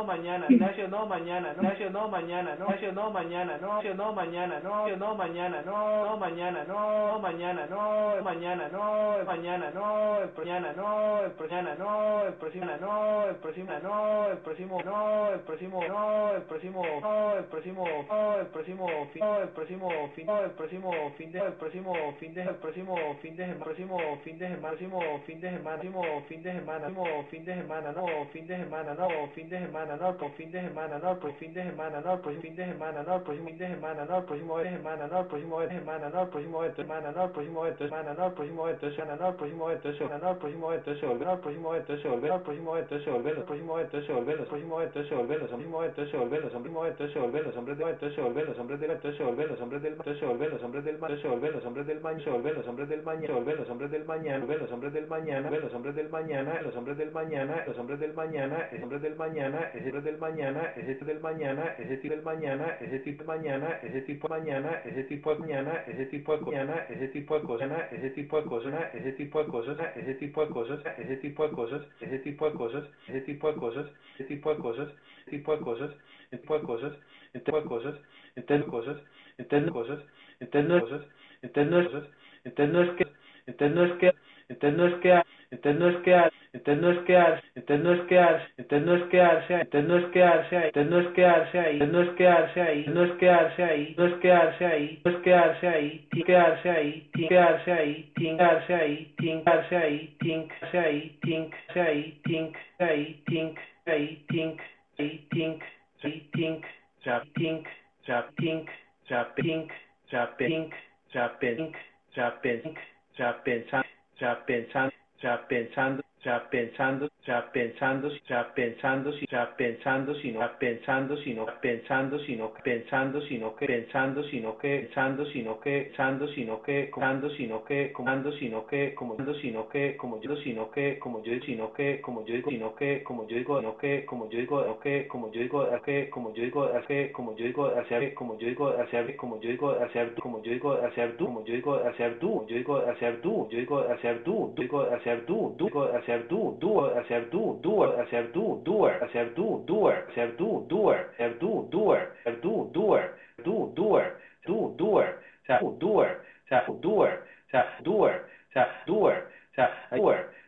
no 0.00 0.06
mañana, 0.06 0.46
Ignacio 0.48 0.88
no 0.88 1.04
mañana, 1.04 1.52
Ignacio 1.52 1.90
no 1.90 2.08
mañana, 2.08 2.54
no, 2.56 2.64
Ignacio 2.64 2.92
no 2.92 3.10
mañana, 3.10 3.58
no, 3.60 3.66
Ignacio 3.66 3.94
no 3.94 4.12
mañana, 4.12 4.60
no, 4.62 4.88
Ignacio 4.88 4.96
no 4.96 5.14
mañana, 5.14 5.62
no, 5.62 6.04
no 6.06 6.16
mañana, 6.16 6.64
no, 6.64 7.18
mañana, 7.18 7.66
no, 7.66 8.22
mañana, 8.22 8.68
no, 8.70 9.24
mañana, 9.26 9.70
no, 9.74 10.20
el 10.20 10.32
mañana, 10.32 10.72
no, 10.72 11.20
el 11.20 11.34
mañana, 11.36 11.74
no, 11.76 12.24
el 12.24 12.32
próximo, 12.32 12.66
no, 12.80 13.26
el 13.28 13.36
próximo, 13.36 13.76
no, 13.82 14.30
el 14.30 14.38
próximo, 14.38 14.82
no, 14.82 15.30
el 15.32 15.40
próximo, 15.40 15.82
no, 15.84 16.30
el 16.32 16.42
próximo, 16.42 16.82
no, 17.00 17.36
el 17.36 17.44
próximo, 17.44 17.84
no, 18.08 18.38
el 18.40 18.46
próximo, 18.46 19.06
fin, 19.12 19.22
el 19.42 19.48
próximo, 19.50 19.88
fin, 20.14 20.28
el 20.30 20.50
próximo, 20.52 21.10
fin 21.18 21.32
de, 21.32 21.40
el 21.42 21.54
próximo, 21.56 22.00
fin 22.16 22.34
de, 22.34 22.42
el 22.42 22.56
próximo, 22.56 22.96
fin 23.20 23.36
de, 23.36 23.44
el 23.44 23.56
próximo, 23.56 24.18
fin 24.24 24.38
de, 24.38 24.46
el 24.46 24.56
próximo, 24.56 25.20
fin 25.26 25.40
de 25.40 25.50
semana, 25.50 25.82
fin 26.00 26.10
de 26.10 26.10
semana, 26.10 26.10
fin 26.30 26.42
de 26.42 26.52
semana, 26.52 26.88
no, 26.88 27.24
fin 27.30 27.44
de 27.44 27.54
semana, 27.54 27.92
no, 27.92 28.06
fin 28.32 28.46
de 28.46 28.56
semana, 28.56 28.94
no, 28.94 29.08
fin 29.34 29.48
de 29.48 29.58
semana, 29.58 29.89
semana, 29.90 29.96
no, 29.96 30.16
por 30.16 30.30
fin 30.32 30.52
de 30.52 30.60
semana, 30.60 30.98
no, 30.98 31.18
por 31.18 31.32
fin 31.34 31.52
de 31.52 31.62
semana, 31.64 32.00
no, 32.00 32.22
por 32.22 32.40
fin 32.40 32.54
de 32.54 32.64
semana, 32.64 33.02
no, 33.02 33.24
por 33.24 33.34
fin 33.36 33.58
de 33.58 33.68
semana, 33.68 34.06
no, 34.06 34.26
próximo 34.26 34.58
de 34.60 34.70
semana, 34.70 35.06
no, 35.08 35.28
próximo 35.28 35.60
de 35.60 35.70
semana, 35.70 36.10
no, 36.10 36.30
próximo 36.30 36.62
de 36.62 36.74
semana, 36.76 37.12
no, 37.12 37.32
próximo 37.32 37.66
de 37.66 37.76
semana, 37.76 38.14
no, 38.14 38.34
próximo 38.36 38.68
de 38.70 38.78
semana, 38.78 39.16
no, 39.18 39.38
próximo 39.38 39.70
de 39.70 39.80
semana, 39.80 40.18
no, 40.22 40.38
próximo 40.38 40.70
de 40.70 41.00
se 41.00 41.06
volver, 41.06 41.26
no, 41.26 41.40
próximo 41.40 41.72
de 41.72 41.98
se 41.98 41.98
volver, 42.08 42.30
no, 42.30 42.42
próximo 42.42 42.76
de 42.76 42.92
se 43.02 43.10
volver, 43.10 43.42
próximo 43.42 43.78
de 43.80 44.00
se 44.02 44.12
volver, 44.12 44.44
próximo 44.44 44.80
de 44.80 45.06
se 45.06 45.14
volver, 45.14 45.40
los 45.40 45.50
próximo 45.50 45.80
de 45.80 46.06
se 46.06 46.16
volver, 46.18 46.42
los 46.42 46.50
próximo 46.50 46.84
de 46.84 47.08
se 47.08 47.18
volver, 47.18 47.44
los 47.44 47.56
hombres 47.56 47.78
de 47.78 47.84
se 47.84 48.20
volver, 48.20 48.46
los 48.46 48.58
hombres 48.58 48.80
de 48.80 49.00
se 49.00 49.22
volver, 49.22 49.50
los 49.50 49.58
hombres 49.58 49.80
del 49.80 50.06
se 50.06 50.24
volver, 50.24 50.52
los 50.52 50.60
hombres 50.60 51.00
del 51.00 51.18
se 51.18 51.26
volver, 51.26 51.52
los 51.52 51.66
hombres 51.66 51.78
del 51.78 52.10
se 52.10 52.28
volver, 52.28 52.56
los 52.56 52.68
hombres 52.68 52.88
del 52.88 53.02
mañana, 53.02 53.26
se 53.26 53.32
volver, 53.32 53.56
los 53.56 53.70
hombres 53.70 53.90
del 53.90 54.04
mañana, 54.04 54.44
los 54.46 54.72
hombres 54.72 54.92
del 54.92 55.06
mañana, 55.08 55.50
los 55.50 55.74
hombres 55.74 55.94
del 55.94 56.10
mañana, 56.10 56.60
los 56.62 56.76
hombres 56.76 56.96
del 56.98 57.10
mañana, 57.10 57.64
los 57.66 57.78
hombres 57.78 58.00
del 58.00 58.14
mañana, 58.14 58.68
los 58.72 58.82
hombres 58.82 59.02
del 59.02 59.16
mañana, 59.16 59.70
ese 59.80 59.90
tipo 59.90 60.02
del 60.02 60.18
mañana, 60.18 60.72
ese 60.76 60.94
tipo 60.94 61.06
del 61.06 61.20
mañana, 61.20 61.74
ese 61.78 61.96
tipo 61.96 62.14
del 62.14 62.22
mañana, 62.22 62.76
ese 62.80 62.98
tipo 63.00 63.22
de 63.22 63.26
mañana, 63.26 63.78
ese 63.82 64.00
tipo 64.02 64.28
de 64.28 64.38
mañana, 64.38 64.80
ese 64.84 65.04
tipo 65.04 65.30
de 65.34 65.38
mañana, 65.40 65.84
ese 65.86 66.06
tipo 66.06 66.36
de 66.36 66.40
mañana, 66.40 66.86
ese 66.90 67.08
tipo 67.08 67.34
de 67.38 67.42
cosas, 67.42 67.92
ese 67.92 68.10
tipo 68.10 68.36
de 68.40 68.44
cosas, 68.44 68.74
ese 68.94 69.12
tipo 69.12 69.42
de 69.42 69.46
cosas, 69.48 69.78
ese 69.98 70.14
tipo 70.14 70.44
de 70.44 70.48
cosas, 70.50 70.82
ese 71.00 71.16
tipo 71.18 71.46
de 71.46 71.52
cosas, 71.52 71.82
ese 71.98 72.20
tipo 72.20 72.50
de 72.50 72.54
cosas, 72.54 72.84
ese 73.08 73.20
tipo 73.22 73.50
de 73.50 73.56
cosas, 73.56 73.86
ese 74.18 74.26
tipo 74.26 74.50
de 74.54 74.58
cosas, 74.58 74.90
ese 75.16 75.28
tipo 75.28 75.50
de 75.54 75.58
cosas, 75.58 75.90
tipo 76.30 76.56
de 76.56 76.64
cosas, 76.64 76.94
tipo 77.30 77.56
de 77.60 77.64
cosas, 77.66 77.96
entonces 78.36 78.66
cosas, 78.66 78.96
entonces 79.40 79.70
cosas, 79.70 80.00
entonces 80.40 80.80
cosas, 80.80 81.02
entonces 81.42 81.90
cosas, 81.90 82.08
entonces 82.42 82.72
no 82.72 82.82
es 82.82 82.90
que, 82.96 83.06
entonces 83.46 84.14
entonces 84.50 85.00
que 85.00 85.22
entonces 85.50 85.80
no 85.80 85.88
es 85.88 85.96
quedarse, 85.98 86.36
entonces 86.52 86.82
no 86.82 86.90
es 86.90 86.98
quedarse, 87.00 87.46
entonces 87.54 87.84
no 87.84 87.92
es 87.92 88.00
quedarse, 88.02 88.46
entonces 88.56 88.86
no 88.86 88.94
es 88.96 89.02
quedarse, 89.08 89.54
entonces 89.54 89.88
no 89.88 89.98
es 89.98 90.06
quedarse, 90.12 90.58
entonces 90.60 90.90
no 90.90 91.00
es 91.00 91.08
quedarse 91.14 91.60
ahí, 91.60 91.72
entonces 91.74 91.92
no 91.92 92.02
es 92.02 92.10
quedarse 92.12 92.62
ahí, 92.62 92.94
no 92.94 93.04
es 93.04 93.12
quedarse 93.14 93.64
ahí, 93.64 93.94
no 93.96 94.06
es 94.06 94.14
quedarse 94.14 94.66
ahí, 94.66 95.00
no 95.02 95.10
es 95.10 95.16
quedarse 95.22 95.66
ahí, 95.66 96.10
no 96.14 96.20
es 96.20 96.26
quedarse 96.26 96.68
ahí, 96.68 96.68
quedarse 96.70 96.70
ahí, 96.70 97.10
quedarse 97.28 97.72
ahí, 97.72 98.12
quedarse 98.16 98.74
ahí, 98.74 99.14
quedarse 99.16 99.76
ahí, 99.76 99.76
quedarse 99.76 99.76
ahí, 99.76 100.16
quedarse 100.18 100.78
ahí, 100.78 101.18
quedarse 101.20 101.80
ahí, 101.80 102.20
think, 102.24 102.56
ahí, 102.78 103.22
think, 103.26 104.60
ahí, 104.98 105.26
think, 105.30 105.62
ya 106.02 106.22
think, 106.32 106.64
ya 107.04 107.20
think, 107.34 107.66
ya 108.06 108.22
think, 108.36 108.70
ya 109.08 109.34
think, 109.36 110.72
ya 111.12 111.28
think, 111.38 111.74
ya 112.14 112.40
think, 112.40 112.78
ya 113.16 113.42
pensar, 113.42 113.86
ya 114.18 114.34
pensar 114.46 114.99
ya 115.22 115.46
pensando 115.48 116.02
sea, 116.22 116.48
pensando, 116.50 117.08
sea, 117.24 117.50
pensando, 117.52 118.10
sea, 118.26 118.52
pensando, 118.54 119.12
si, 119.12 119.26
sea, 119.26 119.56
pensando, 119.56 120.14
sino, 120.14 120.40
pensando, 120.58 121.16
sino, 121.16 121.46
pensando, 121.60 122.18
sino, 122.20 122.52
pensando, 122.62 123.20
sino 123.22 123.54
que, 123.56 123.66
pensando, 123.66 124.22
sino 124.24 124.58
que, 124.58 124.76
pensando, 124.90 125.26
sino 125.26 125.60
que, 125.60 125.82
pensando, 125.88 126.28
sino 126.28 126.62
que, 126.62 126.90
comando, 126.90 127.30
sino 127.30 127.64
que, 127.64 127.90
comando, 127.92 128.32
sino 128.32 128.66
que, 128.66 128.94
comando, 128.94 129.34
sino 129.34 129.68
que, 129.68 129.96
como 129.96 130.20
yo, 130.20 130.36
sino 130.36 130.70
que, 130.70 130.98
como 130.98 131.22
yo, 131.22 131.40
sino 131.40 131.72
que, 131.72 132.00
como 132.02 132.24
yo 132.24 132.34
digo, 132.34 132.50
sino 132.50 132.74
que, 132.74 133.02
como 133.02 133.26
yo 133.26 133.36
digo, 133.36 133.62
no 133.62 133.76
que, 133.78 134.04
como 134.04 134.28
yo 134.28 134.38
digo, 134.38 134.62
no 134.66 134.78
que, 134.78 135.06
como 135.06 135.30
yo 135.30 135.40
digo, 135.40 135.80
que, 135.84 136.08
como 136.10 136.22
yo 136.22 136.42
digo, 136.42 136.70
que, 136.86 137.10
como 137.10 137.36
yo 137.36 137.44
digo, 137.46 137.66
hacer, 137.76 138.12
como 138.12 138.36
yo 138.36 138.46
digo, 138.46 138.68
hacer, 138.68 139.16
como 139.16 139.40
yo 139.40 139.48
digo, 139.48 139.70
hacer, 139.80 140.14
como 140.16 140.40
yo 140.42 140.50
digo, 140.50 140.70
hacer, 140.72 141.14
como 141.14 141.44
yo 141.44 141.54
digo, 141.54 141.78
hacer, 141.84 142.18
du, 142.18 142.46
yo 142.46 142.54
digo, 142.56 142.76
hacer, 142.86 143.20
du, 143.22 143.48
yo 143.50 143.56
digo, 143.58 143.78
hacer, 143.78 144.22
du, 144.24 144.54
digo, 144.56 144.80
hacer, 144.82 145.26
du, 145.26 145.54
digo, 145.58 145.84
hacer, 145.84 146.09
hacer 146.10 146.26
tú, 146.26 146.58
tú, 146.60 146.84
hacer 146.86 147.30
tú, 147.30 147.60
tú, 147.62 147.84
hacer 147.84 148.32
tú, 148.32 148.62
tú, 148.64 148.86
hacer 148.86 149.32
tú, 149.34 149.64
tú, 149.66 149.88
hacer 149.88 150.36
tú, 150.36 150.66
tú, 150.68 150.90
hacer 150.90 151.38
tú, 151.38 151.68
tú, 151.70 151.92
hacer 151.92 152.40
tú, 152.40 152.70
tú, 152.74 153.06
tú, 153.44 153.72
tú, 153.76 154.02
tú, 154.44 154.76
tú, 154.76 154.98
o 154.98 155.04
sea, 155.46 155.60
tú, 155.60 155.78
tú, 155.78 156.00
o 156.00 156.06
sea, 156.48 156.66
tú, 156.82 157.02
o 157.02 157.06
sea, 157.50 157.78
tú, 157.84 158.08
sea, 158.52 158.84
tú, 158.86 159.08
sea, 159.54 159.88
hay, 159.90 160.00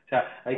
sea, 0.09 0.41
hay, 0.45 0.57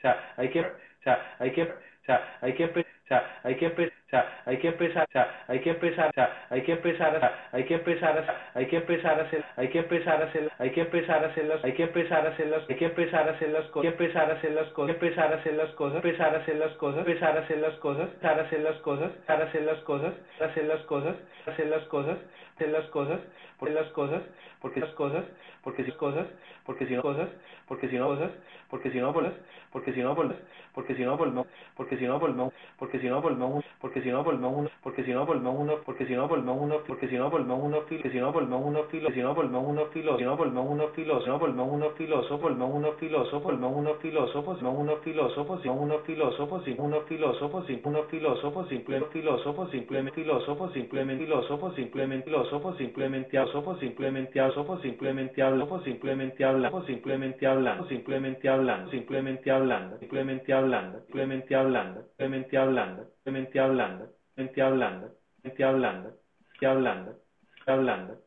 sea, 0.00 0.32
hay 0.36 0.48
que, 0.50 0.60
o 0.60 1.02
sea, 1.02 1.36
hay 1.38 1.50
que, 1.52 1.52
sea, 1.52 1.52
hay 1.52 1.52
que, 1.52 1.74
sea, 2.04 2.38
hay 2.42 2.52
que 2.52 2.68
o 3.04 3.08
sea, 3.08 3.40
hay 3.42 3.56
que 3.56 3.66
empezar, 3.66 3.92
o 4.06 4.10
sea, 4.10 4.42
hay 4.46 4.58
que 4.58 4.68
empezar, 4.68 5.06
o 5.08 5.12
sea, 5.12 5.44
hay 5.48 5.60
que 5.60 5.70
empezar, 5.70 6.08
o 6.08 6.12
sea, 6.12 6.46
hay 6.50 6.62
que 6.62 6.72
empezar, 6.72 7.40
hay 7.52 7.64
que 7.64 7.74
empezar, 7.74 8.42
hay 8.54 8.66
que 8.66 8.76
empezar 8.76 9.20
a 9.20 9.22
hacer, 9.24 9.44
hay 9.56 9.68
que 9.68 9.78
empezar 9.78 10.22
a 10.22 10.26
hacer, 10.26 10.50
hay 10.58 10.70
que 10.70 10.80
empezar 10.82 11.24
a 11.24 11.26
hacerlas, 11.26 11.64
hay 11.64 11.72
que 11.72 11.82
empezar 11.82 12.26
a 12.26 12.30
hacerlas, 12.30 12.64
hay 12.68 12.76
que 12.76 12.84
empezar 12.86 13.28
a 13.28 13.32
hacer 13.32 13.50
las 13.50 13.66
cosas, 13.66 13.92
empezar 13.92 14.30
a 14.30 14.34
hacer 14.34 14.52
las 14.52 14.68
cosas, 14.70 14.94
empezar 14.94 15.32
a 15.32 15.36
hacer 15.36 15.54
las 15.54 15.70
cosas, 15.72 15.98
empezar 15.98 16.36
a 16.36 16.38
hacer 16.38 16.56
las 16.56 16.74
cosas, 16.76 16.98
empezar 17.06 17.38
a 17.38 17.40
hacer 17.40 17.58
las 17.60 17.76
cosas, 17.76 18.08
empezar 18.18 18.38
a 18.38 18.42
hacer 18.42 18.62
las 18.62 18.78
cosas, 18.78 19.02
empezar 19.18 19.40
a 19.40 19.44
hacer 19.44 19.64
las 19.64 19.80
cosas, 19.82 20.14
hacer 20.40 20.64
las 20.64 20.82
cosas, 20.82 21.16
hacer 21.46 21.66
las 21.66 21.84
cosas, 21.84 22.18
hacer 22.54 22.68
las 22.68 22.86
cosas, 22.86 23.20
por 23.58 23.70
las 23.70 23.86
cosas, 23.90 24.22
porque 24.60 24.80
las 24.80 24.90
cosas, 24.90 25.24
porque 25.62 25.84
si 25.84 25.92
cosas, 25.92 26.26
porque 26.64 26.86
si 26.86 26.94
no 26.94 27.02
cosas, 27.02 27.28
porque 27.66 27.88
si 27.88 27.96
no 27.96 28.06
cosas, 28.06 28.30
porque 28.70 28.90
si 28.90 28.98
no 28.98 29.12
bolas, 29.12 29.32
porque 29.72 29.92
si 29.92 30.00
no 30.00 30.14
bolas, 30.14 30.36
porque 30.74 30.94
si 30.94 31.02
no 31.02 31.16
volvemos, 31.16 31.46
porque 31.76 31.96
si 31.96 32.06
no 32.06 32.18
volvemos, 32.18 32.52
porque 32.78 32.91
porque 32.92 33.00
si 33.00 33.08
no 33.08 33.22
volvemos 33.22 33.64
porque 33.80 34.02
si 34.02 34.10
no 34.10 34.22
volvemos 34.22 34.54
uno 34.54 34.70
porque 34.82 35.02
si 35.02 35.12
no 35.12 35.24
volvemos 35.24 35.56
uno 35.58 35.78
porque 35.86 36.04
si 36.04 36.12
no 36.14 36.28
volvemos 36.28 36.60
uno 36.60 36.76
porque 36.86 37.08
si 37.08 37.16
no 37.16 37.30
volvemos 37.30 37.64
uno 37.64 37.78
porque 37.88 38.10
si 38.10 38.18
no 38.18 38.32
volvemos 38.32 38.66
uno 38.66 38.84
filo 38.90 39.10
si 39.10 39.22
no 39.22 39.34
volvemos 39.34 39.66
uno 39.66 39.86
filo 39.86 40.18
si 40.18 40.24
no 40.24 40.36
volvemos 40.36 40.68
uno 40.68 40.88
filo 40.92 41.20
si 41.22 41.28
no 41.30 41.38
volvemos 41.38 41.72
uno 41.72 41.90
filósofo 41.96 42.42
volvemos 42.42 42.74
uno 42.74 42.92
filósofo 43.00 43.42
volvemos 43.48 43.78
uno 43.78 43.96
filósofo 43.96 44.56
si 44.58 44.62
no 44.62 44.72
uno 44.72 44.96
filósofo 44.98 45.58
si 45.62 45.66
no 45.66 45.72
uno 45.72 45.98
filósofo 46.04 46.60
si 46.60 46.74
uno 46.76 47.00
filósofo 47.08 47.64
si 47.72 47.86
uno 47.88 48.02
filósofo 48.10 48.68
simplemente 48.68 49.08
filósofo 49.08 49.66
simplemente 49.72 50.14
filósofo 50.14 50.70
simplemente 50.70 51.24
filósofo 51.24 51.72
simplemente 51.72 52.24
filósofo 52.24 52.74
simplemente 52.74 53.30
filósofo 53.30 53.76
simplemente 53.78 55.40
filósofo 55.42 55.80
simplemente 55.80 56.44
hablando 56.44 56.74
simplemente 56.76 57.46
hablando 57.46 57.86
simplemente 57.86 57.88
hablando 57.88 57.88
simplemente 57.88 58.48
hablando 58.48 58.90
simplemente 58.90 59.50
hablando 59.50 59.98
simplemente 59.98 60.52
hablando 60.52 60.98
simplemente 61.06 61.54
hablando 61.54 62.00
simplemente 62.02 62.56
hablando 62.56 62.81
hablando, 62.82 63.06
mente 63.24 63.60
hablando, 63.60 64.12
mente 64.36 64.62
hablando, 64.62 65.14
mente 65.44 65.64
hablando, 65.64 66.18
mente 66.52 66.66
hablando, 66.66 67.18
hablando, 67.66 68.20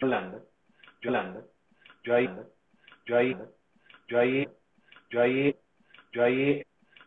hablando, 0.00 0.38
yo 1.02 1.10
hablando, 1.10 1.48
yo 2.04 2.14
ahí, 2.14 2.28
yo 3.06 3.16
ahí, 3.16 3.36
yo 4.06 4.18
ahí, 4.18 4.46
yo 5.10 5.20
ahí, 5.20 5.56
yo 6.12 6.22
ahí, 6.22 6.62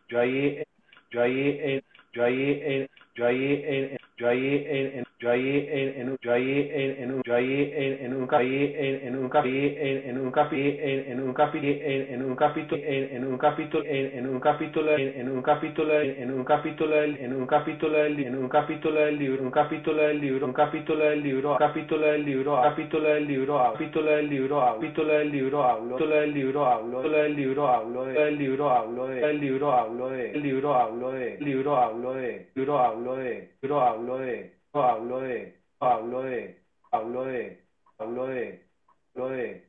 yo 0.08 0.18
ahí, 0.18 0.18
yo 0.18 0.20
ahí, 0.20 0.66
yo 1.10 1.22
ahí, 1.22 1.84
yo 2.12 2.24
ahí, 2.24 2.88
yo 3.14 3.26
ahí, 3.26 3.26
yo 3.26 3.26
ahí, 3.26 3.96
yo 4.16 4.28
ahí, 4.28 5.02
en, 5.20 6.00
en 6.00 6.08
un 6.10 6.16
capi 6.16 6.70
en, 6.72 7.02
en 7.02 7.12
un 7.12 7.22
capi 7.22 7.74
en, 7.74 9.06
en 9.06 9.16
un 9.16 9.28
capi 9.28 9.74
en, 9.78 10.18
un 10.18 10.30
capi 10.30 10.58
en, 10.78 11.10
en 11.10 11.22
un 11.22 12.36
capítulo 12.36 12.76
en, 12.84 13.24
un 13.24 13.40
capítulo 13.40 13.82
en, 13.86 14.28
un 14.28 14.40
capítulo 14.40 14.92
en, 14.96 15.28
un 15.28 15.42
capítulo 15.42 16.00
en, 16.00 16.32
un 16.32 16.44
capítulo 16.44 17.04
en 17.08 17.32
un 17.34 17.46
capítulo 17.46 17.96
del 17.98 18.20
en 18.20 18.36
un 18.36 18.48
capítulo 18.48 19.00
del 19.00 19.18
libro 19.18 19.44
un 19.44 19.50
capítulo 19.50 20.02
del 20.02 20.20
libro 20.20 20.46
un 20.46 20.52
capítulo 20.52 21.02
del 21.02 21.22
libro 21.22 21.56
capítulo 21.58 22.06
del 22.06 22.24
libro 22.24 22.58
capítulo 22.68 23.08
del 23.08 23.26
libro 23.26 23.58
capítulo 23.58 24.10
del 24.10 24.28
libro 24.28 24.60
capítulo 24.70 25.12
del 25.12 25.30
libro 25.32 25.64
hablo 25.64 25.98
del 25.98 26.34
libro 26.34 26.66
hablo 26.66 27.02
del 27.02 27.34
libro 27.34 27.68
hablo 27.68 28.04
del 28.04 28.38
libro 28.38 28.70
hablo 28.70 29.06
del 29.06 29.40
libro 29.40 29.72
hablo 29.72 30.10
del 30.10 30.40
libro 30.40 30.66
hablo 30.74 31.10
de 31.10 31.40
libro 31.40 31.76
hablo 31.76 32.12
de 32.12 32.48
libro 32.54 32.78
hablo 32.78 33.16
de 33.16 33.50
libro 33.60 33.80
hablo 33.80 34.18
de, 34.18 34.57
hablo 34.72 35.20
de, 35.20 35.60
hablo 35.80 36.22
de, 36.22 36.62
hablo 36.90 37.24
de, 37.24 37.64
hablo 37.98 38.26
de, 38.26 38.66
hablo 39.14 39.28
de, 39.28 39.68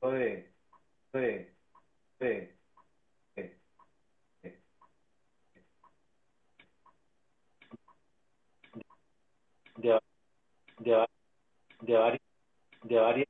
hablo 0.00 0.12
de, 0.12 0.50
de, 1.12 1.52
de, 2.20 2.48
de, 3.36 3.58
de, 9.76 10.00
de, 11.82 11.98
varias, 11.98 12.20
de 12.86 12.98
varias, 12.98 13.28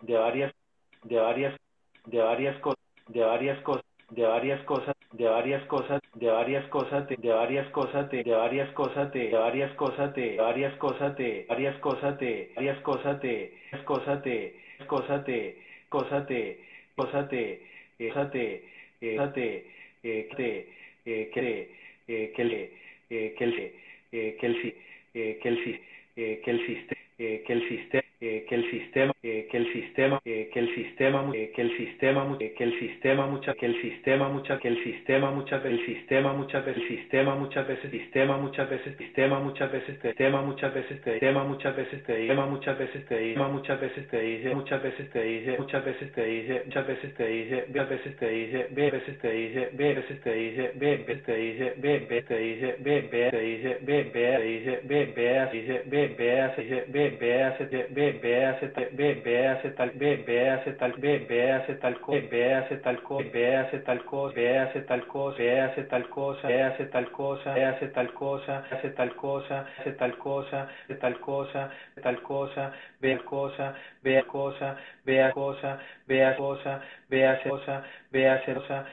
de 0.00 0.14
varias, 0.18 0.54
de 1.02 1.18
varias, 1.18 1.60
de 2.06 2.18
varias 2.20 2.60
cosas, 2.60 2.84
de 3.08 3.20
varias 3.20 3.62
cosas, 3.62 3.84
de 4.10 4.22
varias 4.22 4.64
cosas, 4.64 4.93
de 5.16 5.28
varias 5.28 5.64
cosas, 5.66 6.00
de 6.14 6.26
varias 6.26 6.66
cosas, 6.68 7.08
de 7.08 7.16
varias 7.28 7.68
cosas, 7.70 8.10
de 8.10 8.22
varias 8.24 8.70
cosas, 8.72 9.12
de 9.12 9.30
varias 9.30 9.72
cosas, 9.74 10.14
de 10.14 10.36
varias 10.36 10.76
cosas, 10.78 11.16
de 11.16 11.46
varias 11.48 11.76
cosas, 11.78 12.18
de 12.18 12.50
varias 12.56 12.78
cosas, 12.80 13.20
de 13.20 13.50
cosas, 13.84 14.24
de 14.24 14.54
cosas, 14.86 15.24
de 15.24 15.56
cosas, 15.88 16.26
de 16.26 16.56
cosas, 16.96 17.28
de 17.28 17.32
cosas, 17.76 18.32
de 18.32 19.16
cosas, 19.16 19.34
de 19.34 19.64
que 20.02 20.66
que 21.04 22.30
que 22.34 22.44
le 22.44 22.70
que 23.08 23.44
el 23.44 23.72
que 24.20 24.46
el 24.46 24.74
que 25.22 25.48
el 25.48 26.40
que 26.40 26.50
el 26.50 26.66
sistema 26.66 27.00
que 27.16 27.52
el 27.52 27.68
sistema 27.68 28.02
que 28.24 28.54
el 28.54 28.70
sistema 28.70 29.12
que 29.20 29.48
el 29.52 29.72
sistema 29.72 30.20
que 30.24 30.48
el 30.54 30.74
sistema 30.74 31.30
que 31.54 31.62
el 31.62 31.76
sistema 31.76 32.38
que 32.38 32.64
el 32.64 32.80
sistema 32.80 33.26
mucha 33.26 33.54
que 33.54 33.66
el 33.66 33.82
sistema 33.82 34.28
mucha 34.30 34.58
que 34.58 34.68
el 34.68 34.84
sistema 34.84 35.30
muchas 35.30 35.62
veces 35.62 35.74
el 35.74 35.86
sistema 35.86 36.32
muchas 36.32 36.66
veces 36.66 36.74
el 36.74 36.86
sistema 36.86 37.34
muchas 37.34 37.68
veces 37.68 37.86
sistema 37.90 38.38
muchas 38.40 38.72
veces 38.72 38.96
sistema 38.96 39.42
muchas 39.42 39.74
veces 39.74 40.00
sistema 40.00 40.40
muchas 40.40 40.74
veces 40.74 41.02
sistema 41.04 41.44
muchas 41.46 41.76
veces 41.76 42.02
sistema 42.06 42.46
muchas 42.46 42.78
veces 42.78 43.04
sistema 43.04 43.48
muchas 43.48 43.80
veces 43.80 44.08
te 44.08 44.20
dice 44.20 44.54
muchas 44.54 44.82
veces 44.82 45.10
te 45.10 45.22
dice 45.22 45.56
muchas 45.58 45.84
veces 45.84 46.12
te 46.12 46.24
dice 46.24 46.62
muchas 46.64 46.86
veces 46.86 47.14
te 47.14 47.20
dice 47.20 47.74
muchas 47.74 48.16
te 48.16 48.28
dice 48.30 48.68
ve 48.72 48.90
veces 48.90 49.18
te 49.18 49.30
dice 49.30 49.68
ve 49.70 49.94
veces 49.94 50.20
te 50.20 50.34
dice 50.34 50.62
ve 50.86 50.94
veces 50.94 51.20
te 51.20 51.34
dice 51.34 51.72
ve 51.76 52.06
ve 52.08 52.22
te 52.22 52.38
dice 52.38 52.76
ve 52.80 53.02
te 53.02 53.40
dice 53.40 53.78
ve 53.82 54.04
te 54.10 54.42
dice 54.42 54.80
ve 54.84 55.04
ve 55.14 55.48
dice 55.52 56.84
ve 56.86 57.10
ve 57.20 57.54
dice 57.58 57.86
ve 57.90 58.13
ve 58.22 58.46
hace 58.46 58.68
tal, 58.72 58.84
ve, 58.98 59.24
ve 59.24 59.48
hace 59.48 59.70
tal, 59.74 59.90
ve, 60.00 60.26
ve 60.28 60.50
hace 60.50 60.72
tal, 60.72 60.92
ve, 61.02 61.28
ve 61.30 61.52
hace 61.52 61.74
tal 61.74 61.94
cosa, 61.94 62.30
ve 62.32 62.54
hace 62.54 62.76
tal 62.76 62.96
cosa, 62.96 63.30
ve 63.34 63.56
hace 63.56 63.78
tal 63.84 63.98
cosa, 63.98 64.34
ve 64.34 64.58
hace 64.58 64.80
tal 64.82 65.02
cosa, 65.02 65.38
ve 65.38 65.54
hace 65.60 65.86
tal 65.86 66.02
cosa, 66.12 66.48
ve 66.48 66.62
hace 66.62 66.84
tal 66.84 67.12
cosa, 67.12 67.54
ve 67.54 67.64
hace 67.64 67.88
tal 67.92 68.06
cosa, 68.08 68.62
hace 68.70 68.90
tal 68.94 69.10
cosa, 69.10 69.56
hace 69.78 69.92
tal 69.92 70.12
cosa, 70.12 70.68
hace 70.86 70.94
tal 70.94 71.14
cosa, 71.20 71.70
tal 72.02 72.16
cosa, 72.22 72.72
ve 73.02 73.18
cosa, 73.18 73.74
ve 74.02 74.22
cosa, 74.22 74.76
vea 75.04 75.30
cosa, 75.32 75.78
vea 76.06 76.36
cosa, 76.36 76.80
vea 77.08 77.40
cosa, 77.42 77.82
vea 78.10 78.42
cosa, 78.44 78.84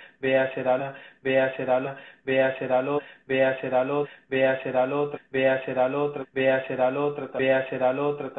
hacer 0.44 0.68
ala, 0.68 0.96
vea 1.24 1.46
hacer 1.46 1.70
ala, 1.70 1.98
hacer 2.48 2.72
al 2.74 2.88
otro, 2.88 3.08
vea 3.28 3.50
hacer 3.50 3.74
al 3.74 3.90
otro, 3.90 4.18
vea 4.30 4.52
hacer 4.52 4.78
al 4.78 4.94
otro, 4.94 5.20
vea 5.32 5.54
hacer 5.54 5.80
al 5.80 5.96
otro, 5.96 6.22
hacer 6.32 6.82
otro, 6.82 7.30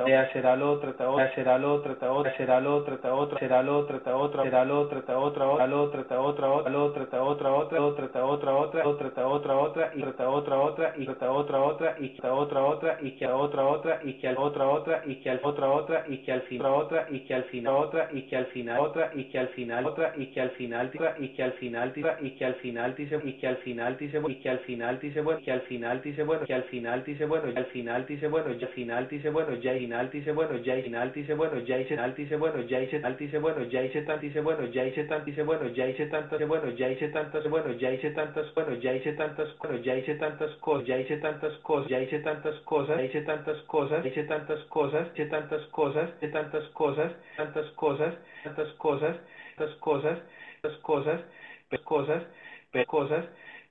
vea 0.05 0.21
hacer 0.21 0.45
al 0.45 0.63
otro, 0.63 0.91
hacer 0.91 1.03
otro, 1.03 1.11
vea 1.15 1.25
hacer 1.25 1.49
al 1.49 1.65
otro, 1.65 1.95
vea 2.05 2.23
hacer 2.27 2.51
al 2.51 2.67
otro, 2.67 3.01
otro, 3.03 3.31
hacer 3.41 3.53
al 3.53 3.69
otro, 3.71 4.07
otro, 4.15 4.43
hacer 4.43 4.55
al 4.55 4.71
otro, 4.71 5.03
al 5.59 5.73
otro, 5.73 6.23
otro, 6.23 6.67
al 6.67 6.75
otro, 6.75 7.13
otra, 7.13 7.51
otra, 7.53 7.83
otra, 7.83 7.83
otra, 7.83 8.25
otra, 8.25 8.87
otra, 8.97 9.27
otra, 9.27 9.57
otra, 9.57 9.93
y 9.95 10.03
otra, 10.03 10.29
otra, 10.29 10.57
otra, 10.57 10.93
y 10.97 11.09
otra, 11.09 11.31
otra, 11.33 11.63
otra, 11.63 11.97
y 11.99 12.11
que 12.11 12.27
otra, 12.27 12.65
otra, 12.65 14.01
y 14.03 14.13
que 14.19 14.29
otra, 14.29 14.67
otra, 14.67 15.01
y 15.05 15.15
que 15.23 15.31
otra, 15.43 15.69
otra, 15.69 16.05
y 16.07 16.19
que 16.23 16.33
al 16.33 16.43
otra, 16.73 17.07
y 17.11 17.21
que 17.25 17.35
al 17.35 17.45
final 17.45 17.75
otra, 17.75 18.09
y 18.13 18.23
que 18.23 18.37
al 18.37 18.47
final 18.47 18.81
otra, 18.81 19.11
y 19.15 19.25
que 19.31 19.39
al 19.39 19.49
final 19.49 19.72
otra, 19.81 20.13
y 20.17 20.27
que 20.27 20.41
al 20.41 20.51
final 20.51 20.91
y 21.19 21.29
que 21.29 21.43
al 21.43 21.53
final 21.55 21.93
y 22.21 22.31
que 22.31 22.45
al 22.45 22.55
final 22.55 22.95
dice 22.95 23.21
y 23.25 23.33
que 23.35 23.49
al 23.49 23.57
final 23.57 23.97
dice 23.99 24.21
y 24.29 24.35
que 24.37 24.51
al 24.51 24.59
final 24.61 24.99
dice 25.01 25.21
bueno 25.21 25.41
que 25.41 25.53
al 25.53 25.61
final 25.63 26.03
dice 26.03 26.23
bueno 26.23 26.45
que 26.45 26.55
al 26.55 26.65
final 26.65 27.05
dice 27.05 27.27
bueno 27.27 27.51
y 27.51 27.57
al 27.57 27.65
final 27.67 28.07
dice 28.07 28.29
bueno 28.29 28.59
ya 28.59 28.69
final 28.69 29.09
dice 29.09 29.33
bueno 29.33 29.57
ya 29.57 29.73
final 29.73 30.11
dice 30.11 30.33
bueno 30.33 30.59
ya 30.59 30.77
final 30.83 31.13
dice 31.15 31.35
bueno 31.35 31.61
ya 31.61 31.79
hice 31.79 31.97
tal 31.97 32.15
dice 32.15 32.37
bueno 32.37 32.63
ya 32.63 32.81
hice 32.83 33.01
tal 33.01 33.17
dice 33.17 33.39
bueno 33.39 33.65
ya 33.65 33.83
hice 33.83 34.03
tal 34.03 34.21
dice 34.21 34.43
bueno 34.43 34.67
ya 34.69 34.85
hice 34.87 35.05
tal 35.05 35.25
dice 35.25 35.43
bueno 35.43 35.69
ya 35.69 35.87
hice 35.89 36.07
tantas 36.07 36.47
bueno 36.47 36.71
ya 36.71 36.89
hice 36.91 37.09
tantas 37.09 37.49
bueno 37.49 37.73
ya 37.73 37.91
hice 37.93 38.11
tantas 38.11 38.55
bueno 38.55 38.73
ya 38.73 38.95
hice 38.95 39.13
tantas 39.13 39.55
bueno 39.55 39.77
ya 39.77 39.95
hice 39.95 40.15
tantas 40.15 40.55
cosas 40.59 40.89
ya 40.89 40.99
hice 40.99 41.19
tantas 41.19 41.51
cosas 41.61 41.89
ya 41.89 42.01
hice 42.01 42.19
tantas 42.19 42.55
cosas 42.61 43.03
ya 43.05 43.09
hice 43.09 43.23
tantas 43.23 43.63
cosas 43.67 44.05
hice 44.05 44.23
tantas 44.23 44.53
cosas 44.67 45.09
hice 45.15 45.25
tantas 45.27 45.65
cosas 45.69 46.09
hice 46.21 46.29
tantas 46.29 46.69
cosas 46.71 47.13
tantas 47.37 47.71
cosas 47.73 48.15
tantas 48.45 48.69
cosas 48.79 49.17
tantas 49.63 49.79
cosas 49.81 50.19
tantas 50.63 50.81
cosas 50.81 51.21
pero 51.71 51.83
cosas 51.85 52.23
pero 52.73 52.87
cosas 52.87 53.25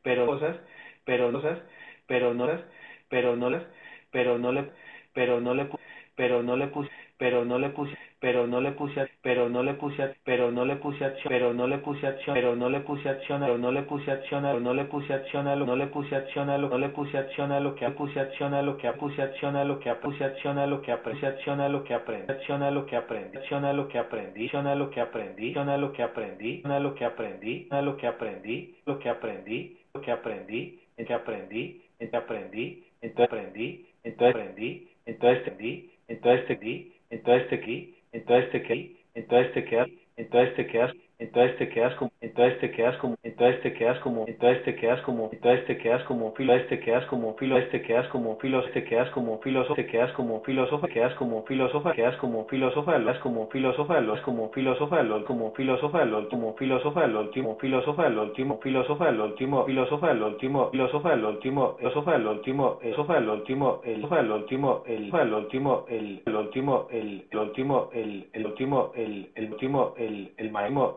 pero 0.04 0.26
cosas 0.26 0.58
pero 1.06 1.32
cosas 1.32 1.60
pero 2.08 2.34
no 2.34 2.48
las 2.48 2.62
pero 3.10 3.36
no 3.36 3.50
las 3.50 3.64
pero 4.12 4.38
no 4.38 4.52
le 4.52 4.70
pero 5.14 5.42
no 5.42 5.54
le 5.54 5.70
pero 6.16 6.44
no 6.44 6.58
le 6.58 6.68
puse 6.68 6.92
pero 7.18 7.46
no 7.46 7.60
le 7.60 7.70
puse 7.70 7.98
pero 8.22 8.46
no 8.46 8.62
le 8.62 8.72
puse 8.74 9.10
pero 9.24 9.50
no 9.50 9.64
le 9.64 9.74
puse 9.74 10.16
pero 10.24 10.52
no 10.52 10.64
le 10.64 10.76
puse 10.76 11.04
acción 11.04 11.28
pero 11.28 11.54
no 11.54 11.68
le 11.68 11.80
puse 11.80 12.06
acción 12.06 12.36
pero 12.36 12.56
no 12.56 12.70
le 12.70 12.80
puse 12.80 13.10
acción 13.10 13.42
pero 13.42 13.58
no 13.58 13.72
le 13.74 13.82
puse 13.84 14.14
acción 14.14 14.44
pero 14.44 14.60
no 14.60 14.74
le 14.74 14.86
puse 14.86 15.14
acción 15.14 15.48
a 15.48 15.56
lo 15.56 15.66
no 15.66 15.76
le 15.76 15.88
puse 15.88 16.16
acción 16.16 16.50
a 16.50 16.58
lo 16.60 16.70
no 16.70 16.78
le 16.78 16.90
puse 16.90 17.18
acción 17.18 17.52
a 17.52 17.60
lo 17.60 17.74
que 17.76 17.90
puse 17.90 18.20
acción 18.20 18.54
a 18.54 18.62
lo 18.62 18.78
que 18.78 18.92
puse 18.94 19.22
acción 19.24 19.56
a 19.56 19.66
lo 19.66 19.80
que 19.80 19.94
puse 19.96 20.24
acción 20.24 20.60
a 20.60 20.68
lo 20.68 20.82
que 20.82 20.96
puse 20.96 21.26
acción 21.26 21.60
a 21.60 21.68
lo 21.70 21.84
que 21.84 21.94
aprendí 21.94 22.32
acción 22.32 22.62
a 22.62 22.70
lo 22.70 22.86
que 22.86 22.96
aprendí 22.96 23.36
acción 23.42 23.66
a 23.66 23.74
lo 23.74 23.88
que 23.88 23.98
aprendí 23.98 24.46
acción 24.46 24.70
a 24.70 24.74
lo 24.78 24.90
que 24.92 25.02
aprendí 25.02 25.48
acción 25.48 25.70
a 25.70 25.78
lo 25.78 25.92
que 25.92 26.04
aprendí 26.04 26.62
a 26.64 26.80
lo 26.80 26.94
que 26.94 27.06
aprendí 27.06 27.68
a 27.72 27.82
lo 27.82 27.98
que 27.98 28.08
aprendí 28.08 28.78
lo 28.86 29.00
que 29.00 29.10
aprendí 29.10 29.78
lo 29.94 30.02
que 30.02 30.12
aprendí 30.12 30.80
en 30.98 31.06
que 31.06 31.14
aprendí 31.14 31.82
en 32.00 32.10
que 32.12 32.18
aprendí 32.18 32.92
entonces 33.04 33.26
aprendí 33.26 33.88
entonces 34.04 34.36
aprendí 34.36 34.88
entonces 35.08 35.48
entendí 35.48 35.92
entonces 36.08 36.42
entendí 36.42 36.92
entonces 37.12 37.52
aquí, 37.52 37.96
entonces 38.12 38.52
te 38.52 38.64
quedas, 38.64 38.90
entonces 39.16 39.54
te 39.54 39.66
quedas, 39.66 39.88
entonces 40.18 40.56
te 40.56 40.68
quedas, 40.68 40.94
entonces 41.22 41.56
te 41.58 41.70
quedas 41.70 41.94
como, 41.98 42.12
entonces 42.20 42.60
te 42.60 42.72
quedas 42.72 42.98
como, 42.98 43.16
entonces 43.22 43.62
te 43.62 43.74
quedas 43.74 44.00
como, 44.00 44.26
entonces 44.28 44.64
te 44.64 44.76
quedas 44.76 45.02
como, 45.04 45.30
entonces 45.32 45.66
te 45.68 45.78
quedas 45.78 46.04
como 46.06 46.34
filo, 46.34 46.60
te 46.68 46.80
quedas 46.80 47.06
como 47.08 47.36
filo, 47.36 47.62
te 47.70 47.84
quedas 47.84 48.10
como 48.10 48.38
filo, 48.40 48.64
te 48.74 48.84
quedas 48.84 49.12
como 49.12 49.40
filósofo, 49.42 49.76
te 49.76 49.86
quedas 49.86 50.12
como 50.14 50.42
filósofo, 50.42 50.88
quedas 50.88 51.16
como 51.16 51.44
filósofo, 51.44 51.92
quedas 51.92 52.18
como 52.18 52.46
filósofo, 52.48 52.92
hablas 52.92 53.20
como 53.20 53.48
filósofo, 53.50 53.94
hablas 53.94 54.22
como 54.22 54.50
filósofo, 54.50 54.96
LOL 55.04 55.26
como 55.26 55.52
filósofo, 55.54 56.00
LOL 56.00 56.28
como 56.30 56.56
filósofo, 56.56 57.02
el 57.04 57.16
último 57.16 57.56
filósofo, 57.60 58.04
el 58.04 58.18
último 58.18 58.58
filósofo, 58.64 59.06
el 59.06 59.22
último 59.22 59.64
filósofo, 59.66 60.08
el 60.10 60.24
último 60.24 60.72
filósofo, 60.72 61.12
el 61.12 61.24
último 61.24 61.78
filósofo, 61.78 62.14
el 62.14 62.26
último 62.28 62.78
filósofo, 62.82 63.14
el 63.14 63.30
último 63.30 63.82
el 63.86 64.06
el 64.12 64.32
último 64.32 64.84
el 64.88 65.12
el 65.14 66.36
último 66.36 66.88
el 66.90 67.26
el 67.32 67.38
último 67.38 67.90
el 67.94 68.30
el 68.34 68.46
último 68.46 68.92
el 68.96 69.30
el 69.36 69.52
último 69.52 69.94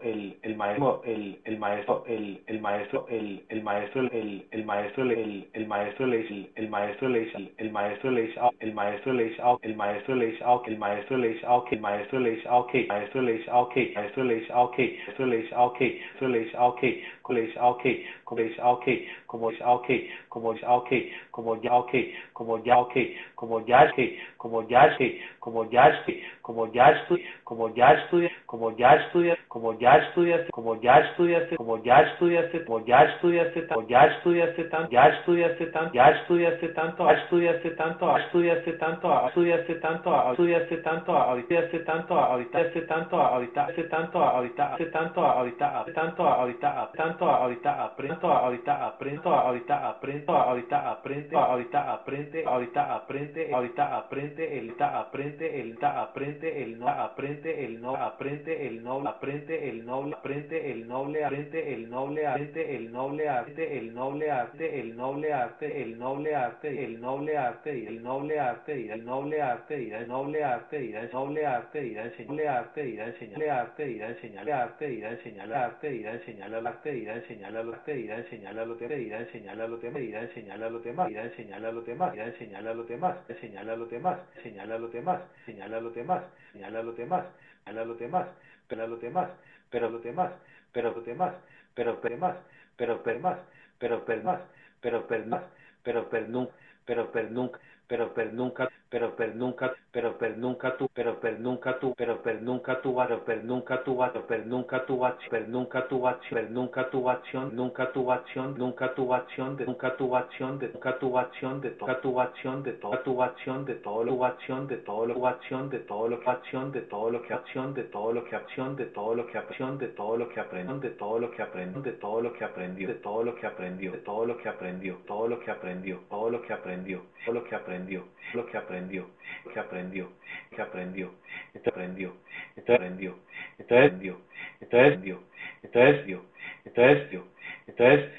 el 0.03 0.14
el 0.15 0.37
el 0.43 0.53
el 0.53 0.57
maestro 0.57 1.03
el 1.05 1.39
el 1.45 1.59
maestro 1.59 2.05
el 2.07 2.41
el 2.47 2.61
maestro 2.61 3.07
el 3.09 3.43
el 3.49 3.63
maestro 3.63 4.03
el 4.03 4.45
el 4.53 4.65
maestro 4.65 5.03
el 5.03 5.13
el 5.13 5.13
maestro 5.13 5.13
el 5.13 5.49
el 5.55 5.67
maestro 5.67 6.07
le 6.07 6.19
dice 6.19 6.51
el 6.55 6.69
maestro 6.69 7.09
le 7.09 7.21
dice 7.21 7.51
el 7.59 7.71
maestro 7.73 8.11
le 8.11 8.23
dice 8.23 8.39
el 8.61 8.75
maestro 8.75 9.13
le 9.13 9.25
dice 9.25 9.43
el 9.63 9.77
maestro 9.77 10.15
le 10.15 10.27
dice 10.27 10.45
el 10.47 10.79
maestro 10.79 11.17
le 11.19 11.19
dice 11.19 11.19
el 11.19 11.19
maestro 11.19 11.19
le 11.19 11.29
dice 11.29 11.47
okay 11.47 11.79
maestro 11.79 12.21
le 12.21 12.31
dice 12.31 12.49
okay 12.49 12.87
maestro 12.87 13.23
le 13.23 13.33
dice 13.33 13.51
okay 13.51 13.95
maestro 13.95 14.25
le 14.25 14.35
dice 14.37 14.53
okay 14.55 14.99
maestro 15.05 15.27
dice 15.27 15.55
okay 15.57 16.01
como 16.19 16.29
le 16.29 16.39
dice 16.41 16.57
okay 16.59 17.03
como 17.25 17.39
le 17.39 17.47
dice 17.47 17.59
okay 17.61 18.07
como 18.25 18.43
dice 18.43 18.63
okay 18.63 19.09
como 19.27 19.51
dice 19.51 19.65
okay 19.65 20.11
como 20.29 20.55
ya 20.55 20.69
okay 20.69 21.13
como 21.33 21.57
ya 21.57 21.73
okay 21.73 22.15
como 22.35 22.59
ya 22.59 22.79
okay 22.79 23.17
como 23.35 23.61
ya 23.61 23.81
okay 23.81 24.21
como 24.39 24.63
ya 24.69 24.85
estoy 24.85 25.21
como 25.39 25.65
ya 25.73 25.89
estoy 25.89 26.23
como 26.45 26.71
ya 26.73 26.91
estoy 26.93 27.25
como 27.65 27.81
ya 27.81 28.03
estudias, 28.05 28.39
como 28.45 28.77
ya 28.77 28.95
estudiaste, 28.97 29.41
como 29.47 29.77
ya 29.81 29.99
estudiaste, 29.99 30.51
como 30.51 31.79
ya 31.79 32.01
estudiaste, 32.03 32.65
como 32.65 32.87
ya 32.87 33.03
estudiaste, 33.05 33.67
como 33.69 33.89
ya 33.89 34.05
estudiaste 34.07 34.65
tanto, 34.65 34.91
ya 34.91 35.09
estudiaste 35.09 35.67
tanto, 35.67 35.93
ya 35.95 36.11
estudiaste 36.11 36.69
tanto, 36.69 37.11
estudiaste 37.11 37.71
tanto, 37.71 38.17
estudiaste 38.19 38.73
tanto, 38.75 39.07
ya 39.11 39.29
estudiaste 39.29 39.77
tanto, 39.77 40.17
ya 40.17 40.31
estudiaste 40.31 40.79
tanto, 40.79 41.15
ahorita 41.19 41.59
hace 41.59 41.81
tanto, 41.83 42.21
ahorita 42.21 42.59
hace 42.61 42.83
tanto, 42.83 43.17
ahorita 43.17 43.65
hace 43.65 43.83
tanto, 43.85 44.19
ahorita 44.25 44.75
hace 44.75 44.85
tanto, 44.87 45.25
ahorita 45.25 45.81
hace 45.81 45.93
tanto, 45.93 46.27
ahorita 46.27 46.91
tanto, 46.97 47.14
ahorita 47.21 47.85
aprendo, 47.85 48.33
ahorita 48.33 48.87
aprendo, 48.87 49.35
ahorita 49.35 49.89
aprendo, 49.89 50.35
ahorita 50.35 50.91
aprende, 50.91 51.37
ahorita 51.37 51.93
aprende, 51.93 52.45
ahorita 52.45 52.95
aprende, 52.95 53.53
ahorita 53.55 53.97
aprende, 53.97 54.59
el 54.59 54.77
ta 54.77 55.01
aprende, 55.01 55.61
el 55.61 55.79
ta 55.79 56.03
aprende, 56.03 56.63
el 56.63 56.79
no 56.79 56.89
aprende, 56.89 57.65
el 57.65 57.81
no 57.81 57.97
aprende, 57.97 58.67
el 58.67 58.83
no 58.83 59.09
aprende, 59.09 59.69
el 59.69 59.85
noble 59.85 60.17
aprende, 60.17 60.71
el 60.71 60.89
noble 60.89 61.25
aprende, 61.25 61.75
el 61.75 61.89
noble 61.91 62.27
aprende, 62.27 62.75
el 62.77 62.93
noble 62.93 63.29
arte, 63.29 63.79
el 63.79 63.95
noble 63.95 64.31
arte, 64.31 64.79
el 64.79 64.89
noble 65.05 65.35
arte, 65.35 65.83
el 65.83 65.99
noble 65.99 66.35
arte, 66.35 66.85
el 66.85 67.01
noble 67.01 67.39
arte, 67.39 67.75
y 67.79 67.87
el 67.87 68.03
noble 68.03 68.41
arte, 68.41 68.81
y 68.81 68.89
el 68.89 69.05
noble 69.05 69.41
arte, 69.41 69.81
y 69.83 69.93
el 69.93 70.09
noble 70.09 70.45
arte, 70.45 70.85
y 70.85 70.95
el 70.95 71.13
noble 71.13 71.47
arte, 71.47 71.87
y 71.87 71.95
el 71.95 72.07
enseñarle 72.07 72.49
arte, 72.49 72.89
y 72.89 72.99
el 72.99 73.09
enseñarle 73.09 73.51
arte, 73.51 73.91
y 73.91 74.01
el 74.01 74.11
enseñarle 74.11 74.53
arte, 74.53 74.95
y 74.95 75.03
el 75.03 75.11
enseñarle 75.13 75.55
arte, 75.55 75.95
y 75.95 76.05
el 76.05 76.25
el 76.55 76.67
arte, 76.67 77.04
medida, 77.05 77.17
enseñala 77.17 77.63
lo 77.63 77.77
medida, 77.87 78.17
enseñala 78.17 78.65
lo 78.65 78.75
medida, 78.77 79.19
enseñala 79.21 79.69
lo 79.69 79.79
medida, 79.79 80.23
enseñala 80.23 80.71
lo 80.71 80.81
demás, 80.81 81.07
medida, 81.07 81.25
enseñala 81.25 81.73
lo 81.73 81.81
demás, 81.83 82.11
medida, 82.13 82.27
enseñala 82.27 82.75
lo 82.75 82.85
demás, 82.85 83.17
señala 83.33 83.77
lo 83.77 83.87
demás, 83.87 84.19
señala 84.43 84.79
lo 84.79 84.89
demás, 84.89 85.21
señala 85.45 85.81
lo 85.81 85.91
demás, 85.91 86.23
señala 86.53 86.83
lo 86.83 86.93
demás, 86.95 87.25
señala 87.65 87.85
lo 87.85 87.95
demás, 87.95 88.29
pero 88.69 88.87
lo 88.89 88.97
demás, 88.97 89.29
pero 89.71 89.91
lo 89.91 89.99
demás, 90.01 90.31
pero 90.73 90.93
lo 90.95 91.01
demás, 91.03 91.35
pero 91.75 92.01
per 92.01 92.19
más, 92.19 92.37
pero 92.77 93.03
per 93.03 93.21
más, 93.21 93.39
pero 93.79 94.05
per 94.05 94.23
más, 94.23 94.41
pero 94.81 95.07
per 95.07 95.27
más, 95.27 95.43
pero 95.83 96.09
per 96.09 96.29
nunca, 96.29 96.57
pero 96.87 97.13
per 97.13 97.31
nunca, 97.31 97.59
pero 97.87 98.15
per 98.15 98.33
nunca 98.33 98.69
pero 98.95 99.17
per 99.17 99.35
nunca, 99.35 99.75
pero 99.91 100.17
per 100.17 100.39
nunca 100.39 100.77
tú, 100.77 100.89
pero 100.95 101.19
per 101.19 101.41
nunca 101.41 101.81
tú, 101.81 101.95
pero 101.97 102.23
per 102.23 102.41
nunca 102.41 102.81
tú, 102.81 102.95
pero 102.95 103.25
per 103.25 103.43
nunca 103.45 103.83
tú, 103.83 103.99
per 104.29 104.47
nunca 104.47 104.87
tu 104.87 105.01
per 105.29 105.49
nunca 105.49 105.89
tu 105.89 106.01
per 106.31 106.49
nunca 106.53 106.89
tu 106.93 107.09
acción, 107.09 107.57
nunca 107.57 107.91
tu 107.93 108.13
acción, 108.13 108.55
nunca 108.57 108.93
tu 108.93 109.13
acción, 109.13 109.57
de 109.57 109.67
nunca 109.67 109.97
tu 109.97 110.15
acción, 110.15 110.61
de 110.61 110.69
nunca 110.69 110.97
tu 110.97 111.19
acción, 111.19 111.61
de 111.61 111.71
toda 111.71 112.01
tu 112.01 112.21
acción, 112.21 112.63
de 112.63 112.73
toda 112.75 113.03
tu 113.03 113.21
acción, 113.21 113.65
de 113.65 113.75
todo 113.75 114.05
lo 114.05 114.25
acción, 114.25 114.69
de 114.69 114.77
todo 114.77 115.07
lo 115.07 115.27
acción, 115.27 115.71
de 115.71 115.79
todo 115.81 116.09
lo 116.09 116.29
acción, 116.29 116.71
de 116.71 116.81
todo 116.83 117.11
lo 117.11 117.23
que 117.23 117.35
acción, 117.35 117.75
de 117.75 117.85
todo 117.85 118.13
lo 118.13 118.25
que 118.25 118.37
acción, 118.37 118.77
de 118.77 118.87
todo 118.87 119.17
lo 119.17 119.27
que 119.27 119.39
acción, 119.39 119.79
de 119.81 119.89
todo 119.89 120.17
lo 120.17 120.29
que 120.29 120.41
aprendió, 120.41 120.79
de 120.79 120.91
todo 120.91 121.19
lo 121.19 121.31
que 121.33 121.43
aprendió, 121.43 121.83
de 121.83 121.93
todo 121.93 122.23
lo 122.23 122.33
que 122.33 122.45
aprendió, 122.45 122.89
de 122.89 122.95
todo 122.95 123.25
lo 123.25 123.35
que 123.35 123.47
aprendió, 123.47 123.93
de 123.93 123.99
todo 123.99 124.25
lo 124.25 124.39
que 124.39 124.49
aprendió, 124.49 124.97
todo 125.05 125.27
lo 125.27 125.41
que 125.41 125.51
aprendió, 125.51 125.99
todo 126.09 126.31
lo 126.31 126.43
que 126.43 126.53
aprendió, 126.53 127.03
todo 127.25 127.35
lo 127.35 127.45
que 127.45 127.55
aprendió, 127.55 128.05
lo 128.35 128.47
que 128.47 128.57
aprendió 128.57 128.84
aprendió, 128.85 129.11
que 129.53 129.61
aprendió, 129.61 130.13
que 130.55 130.63
aprendió, 130.63 131.15
esto 131.55 131.71
aprendió, 131.71 132.17
esto 132.55 132.75
aprendió, 132.75 133.19
esto 133.59 133.75
aprendió, 133.75 134.21
esto 134.61 134.77
aprendió, 134.77 135.23
esto 135.63 135.81
aprendió, 135.81 136.25
esto 136.65 136.83
aprendió, 136.83 137.25
esto 137.67 137.83
es, 137.83 137.87
esto 137.87 137.87
es, 137.87 138.11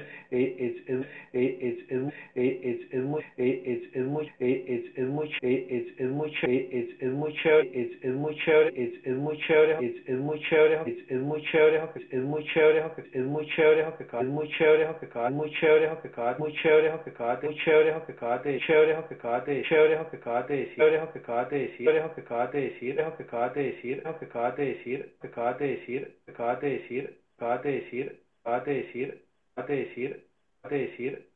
es 22.97 23.06
que 23.15 23.23
acabas 23.23 23.53
de 23.53 23.63
decir, 23.63 24.03
que 24.03 24.25
acabas 24.25 24.57
de 24.57 24.65
decir, 24.65 25.17
que 25.21 25.27
acabas 25.27 25.59
de 25.59 25.67
decir, 25.67 26.19
que 26.25 26.31
acabas 26.31 26.61
de 26.61 26.69
decir, 26.69 27.21
que 27.37 27.45
acabas 27.45 27.63
de 27.63 27.71
decir, 27.71 28.23
que 28.33 28.49
acabas 28.49 28.65
de 28.65 28.73
decir, 28.73 29.09
que 29.55 29.61
acabas 29.61 29.67
de 29.67 29.75
decir, 29.75 30.27
que 30.61 30.69
de 30.69 30.77
decir, 30.87 31.29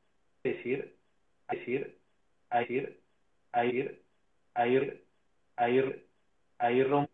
decir, 0.43 0.95
decir, 1.49 1.97
a 2.49 2.61
ir, 2.63 2.99
a 3.53 3.65
ir, 3.65 4.03
a 4.55 4.67
ir, 4.67 5.03
a 5.57 5.69
ir, 5.69 6.05
a 6.59 6.71
ir 6.71 6.89
rompe, 6.89 7.11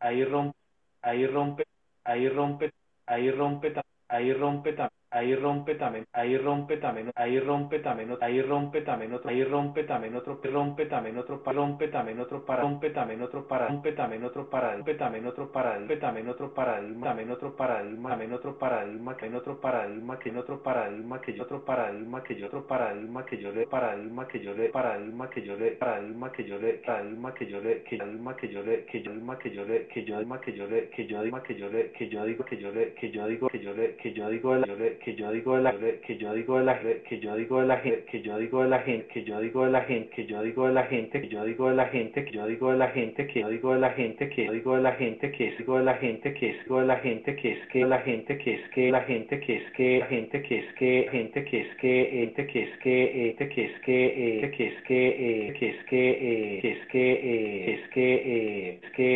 ahí 0.00 0.24
rompe, 0.24 0.64
ahí 1.02 1.26
rompe, 1.26 1.64
ahí 2.04 2.28
rompe, 2.28 2.72
ahí 3.06 3.30
rompe, 3.30 3.74
ahí 4.08 4.32
rompe 4.32 4.72
también 4.72 4.99
ahí 5.10 5.34
rompe 5.34 5.74
también, 5.74 6.06
ahí 6.12 6.36
rompe 6.38 6.76
también, 6.76 7.10
ahí 7.14 7.40
rompe 7.40 7.80
también, 7.80 8.16
ahí 8.20 8.42
rompe 8.42 8.82
también 8.82 9.12
otro, 9.12 9.30
ahí 9.30 9.44
rompe 9.44 9.84
también 9.84 10.14
otro, 10.14 10.40
rompe 10.42 10.86
también 10.86 11.18
otro, 11.18 11.42
rompe 11.44 11.88
también 11.88 12.18
otro 12.20 12.44
para, 12.44 12.62
rompe 12.62 12.90
también 12.90 13.22
otro 13.22 13.46
para, 13.46 13.68
rompe 13.68 13.92
también 13.92 14.24
otro 14.24 14.50
para, 14.50 14.76
rompe 14.76 14.94
también 14.94 15.26
otro 15.26 15.52
para, 15.52 15.76
rompe 15.78 15.96
también 15.96 16.28
otro 16.28 16.54
paradigma, 16.54 17.06
también 17.08 17.30
otro 17.30 17.56
paradigma, 17.56 18.10
también 18.10 18.32
otro 18.32 18.58
paradigma, 18.58 19.16
que 19.16 19.26
en 19.26 19.34
otro 19.34 19.60
paradigma, 19.60 20.18
que 20.18 20.28
en 20.28 20.38
otro 20.38 20.62
paradigma, 20.62 21.20
que 21.20 21.34
yo 21.34 21.42
otro 21.42 21.64
paradigma, 21.64 22.22
que 22.22 22.34
yo 22.36 22.46
otro 22.46 22.66
paradigma, 22.66 23.24
que 23.24 23.38
yo 23.38 23.52
le 23.52 23.66
paradigma, 23.66 24.28
que 24.28 24.40
yo 24.40 24.54
le 24.54 24.68
paradigma, 24.68 25.30
que 25.30 25.42
yo 25.44 25.56
le 25.56 25.70
paradigma, 25.72 26.32
que 26.32 26.44
yo 26.46 26.60
le 26.60 26.72
paradigma, 26.74 27.34
que 27.34 27.46
yo 27.48 27.60
le 27.60 27.84
que 27.84 27.96
paradigma, 27.98 28.36
que 28.36 28.50
yo 28.50 28.62
le 28.62 28.86
que 28.86 29.02
yo 29.04 29.12
digo 29.14 29.38
que 29.38 29.50
yo 29.52 29.64
le 29.64 29.86
que 29.88 30.04
yo 30.04 30.20
digo 30.20 30.40
que 30.40 30.54
yo 30.54 30.68
le 30.68 30.88
que 30.90 31.06
yo 31.08 31.24
digo 31.24 31.48
que 31.48 31.58
yo 31.58 31.70
le 31.70 31.92
que 31.94 32.10
yo 32.10 32.28
digo 32.28 32.44
que 32.44 32.58
yo 32.58 32.72
le 32.72 32.94
que 32.94 33.12
yo 33.12 33.28
digo 33.28 33.48
que 33.48 33.60
yo 33.60 33.74
le 33.74 33.96
que 33.96 34.12
yo 34.14 34.28
digo 34.30 34.56
yo 34.66 34.76
le 34.76 34.99
que 35.04 35.14
yo 35.14 35.32
digo 35.32 35.56
de 35.56 35.62
la 35.62 35.74
que 36.06 36.16
yo 36.16 36.34
digo 36.34 36.58
de 36.58 36.64
la 36.64 36.78
que 36.80 37.20
yo 37.20 37.36
digo 37.36 37.60
de 37.60 37.66
la 37.66 37.78
gente 37.78 38.04
que 38.10 38.22
yo 38.22 38.38
digo 38.38 38.62
de 38.62 38.68
la 38.68 38.78
gente 38.80 39.06
que 39.08 39.24
yo 39.24 39.40
digo 39.40 39.64
de 39.64 39.72
la 39.72 39.82
gente 39.82 40.10
que 40.10 40.26
yo 40.26 40.40
digo 40.42 40.66
de 40.66 40.72
la 40.72 40.84
gente 40.84 41.20
que 41.20 41.28
yo 41.28 41.44
digo 41.44 41.70
de 41.70 41.74
la 41.74 41.86
gente 41.86 42.24
que 42.24 42.32
yo 42.32 42.46
digo 42.46 42.72
de 42.72 42.78
la 42.78 42.88
gente 42.90 43.26
que 43.26 43.40
yo 43.40 43.48
digo 43.48 43.74
de 43.74 43.78
la 43.80 43.90
gente 43.90 44.28
que 44.28 44.44
yo 44.44 44.52
digo 44.52 44.76
de 44.76 44.82
la 44.82 44.92
gente 44.92 45.30
que 45.32 45.50
digo 45.50 45.76
de 45.76 45.82
la 45.82 45.94
gente 45.94 46.32
que 46.34 46.48
es 46.50 46.68
de 46.68 46.84
la 46.84 46.96
gente 46.96 47.34
que 47.34 47.50
es 47.50 47.66
que 47.66 47.86
la 47.86 47.98
gente 47.98 48.36
que 48.36 48.42
es 48.42 48.68
que 48.78 48.90
la 48.90 49.00
gente 49.00 49.38
que 49.38 49.54
es 49.54 49.62
que 49.62 50.02
gente 50.08 50.42
que 50.42 50.58
es 50.58 50.74
que 50.74 51.08
gente 51.10 51.44
que 51.44 51.60
es 51.60 51.68
que 51.70 52.08
gente 52.20 52.46
que 52.46 52.62
es 52.62 52.78
que 52.80 53.10
gente 53.10 53.48
que 53.48 53.64
es 53.64 53.82
que 53.82 55.00
que 55.00 55.14
es 55.14 55.14
que 55.14 55.54
que 55.54 55.68
es 55.68 55.84
que 55.84 56.10
que 56.60 56.70
es 56.70 56.88
que 56.88 57.10
es 57.72 57.88
que 57.90 58.14
es 58.60 58.90
que 58.90 59.10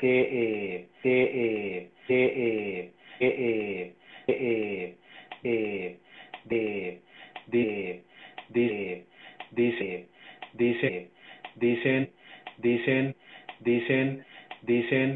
que 0.00 0.88
que 1.02 2.92
que 3.18 4.01
que 4.38 4.96
eh, 5.44 5.98
de, 6.44 7.00
de, 7.46 8.02
de, 8.48 9.04
dice, 9.50 10.06
dice, 10.54 11.08
dicen, 11.54 12.10
dicen, 12.58 13.14
dicen, 13.60 14.24
dicen, 14.64 15.14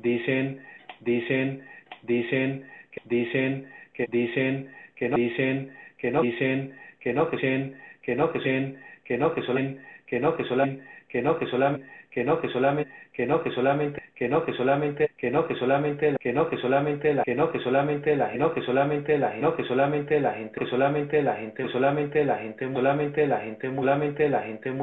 dicen, 0.00 0.62
dicen, 1.02 1.62
dicen, 2.02 2.64
dicen, 3.04 3.66
que 3.94 4.06
dicen, 4.10 4.70
que 4.96 5.08
no 5.08 5.16
dicen, 5.16 5.72
que 5.98 6.10
no 6.10 6.22
dicen, 6.22 6.74
que 7.00 7.12
no 7.12 7.30
que 7.30 7.36
dicen, 7.36 7.76
que 8.04 8.14
no 8.16 8.32
que 8.32 8.38
dicen, 8.38 8.78
que 9.04 9.16
no 9.16 9.34
que 9.34 9.42
solen, 9.42 9.80
que 10.08 10.20
no 10.20 10.36
que 10.36 10.46
solan, 10.46 10.82
que 11.08 11.22
no 11.22 11.38
que 11.38 11.46
solamente, 11.46 11.86
que 12.10 12.24
no 12.24 12.40
que 12.40 12.48
solamente, 12.48 12.92
que 13.12 13.26
no 13.26 13.42
que 13.42 13.50
solamente 13.50 14.02
que 14.16 14.28
no 14.28 14.44
que 14.46 14.54
solamente 14.54 15.10
que 15.18 15.30
no 15.30 15.46
que 15.46 15.54
solamente 15.56 16.16
que 16.18 16.32
no 16.32 16.48
que 16.48 16.56
solamente 16.56 17.14
la 17.14 17.22
que 17.22 17.34
no 17.34 17.52
que 17.52 17.60
solamente 17.60 18.16
la 18.16 18.32
no 18.34 18.54
que 18.54 18.62
solamente 18.62 19.18
la 19.18 19.34
no 19.34 19.54
que 19.54 19.64
solamente 19.64 20.20
la 20.20 20.32
gente 20.32 20.58
que 20.58 20.66
solamente 20.66 21.22
la 21.22 21.34
gente 21.34 21.68
solamente 21.68 22.24
la 22.24 22.36
gente 22.38 22.66
solamente 22.66 23.26
la 23.26 23.38
gente 23.38 23.70
solamente 23.70 24.30
la 24.30 24.40
gente 24.42 24.72
muy 24.72 24.82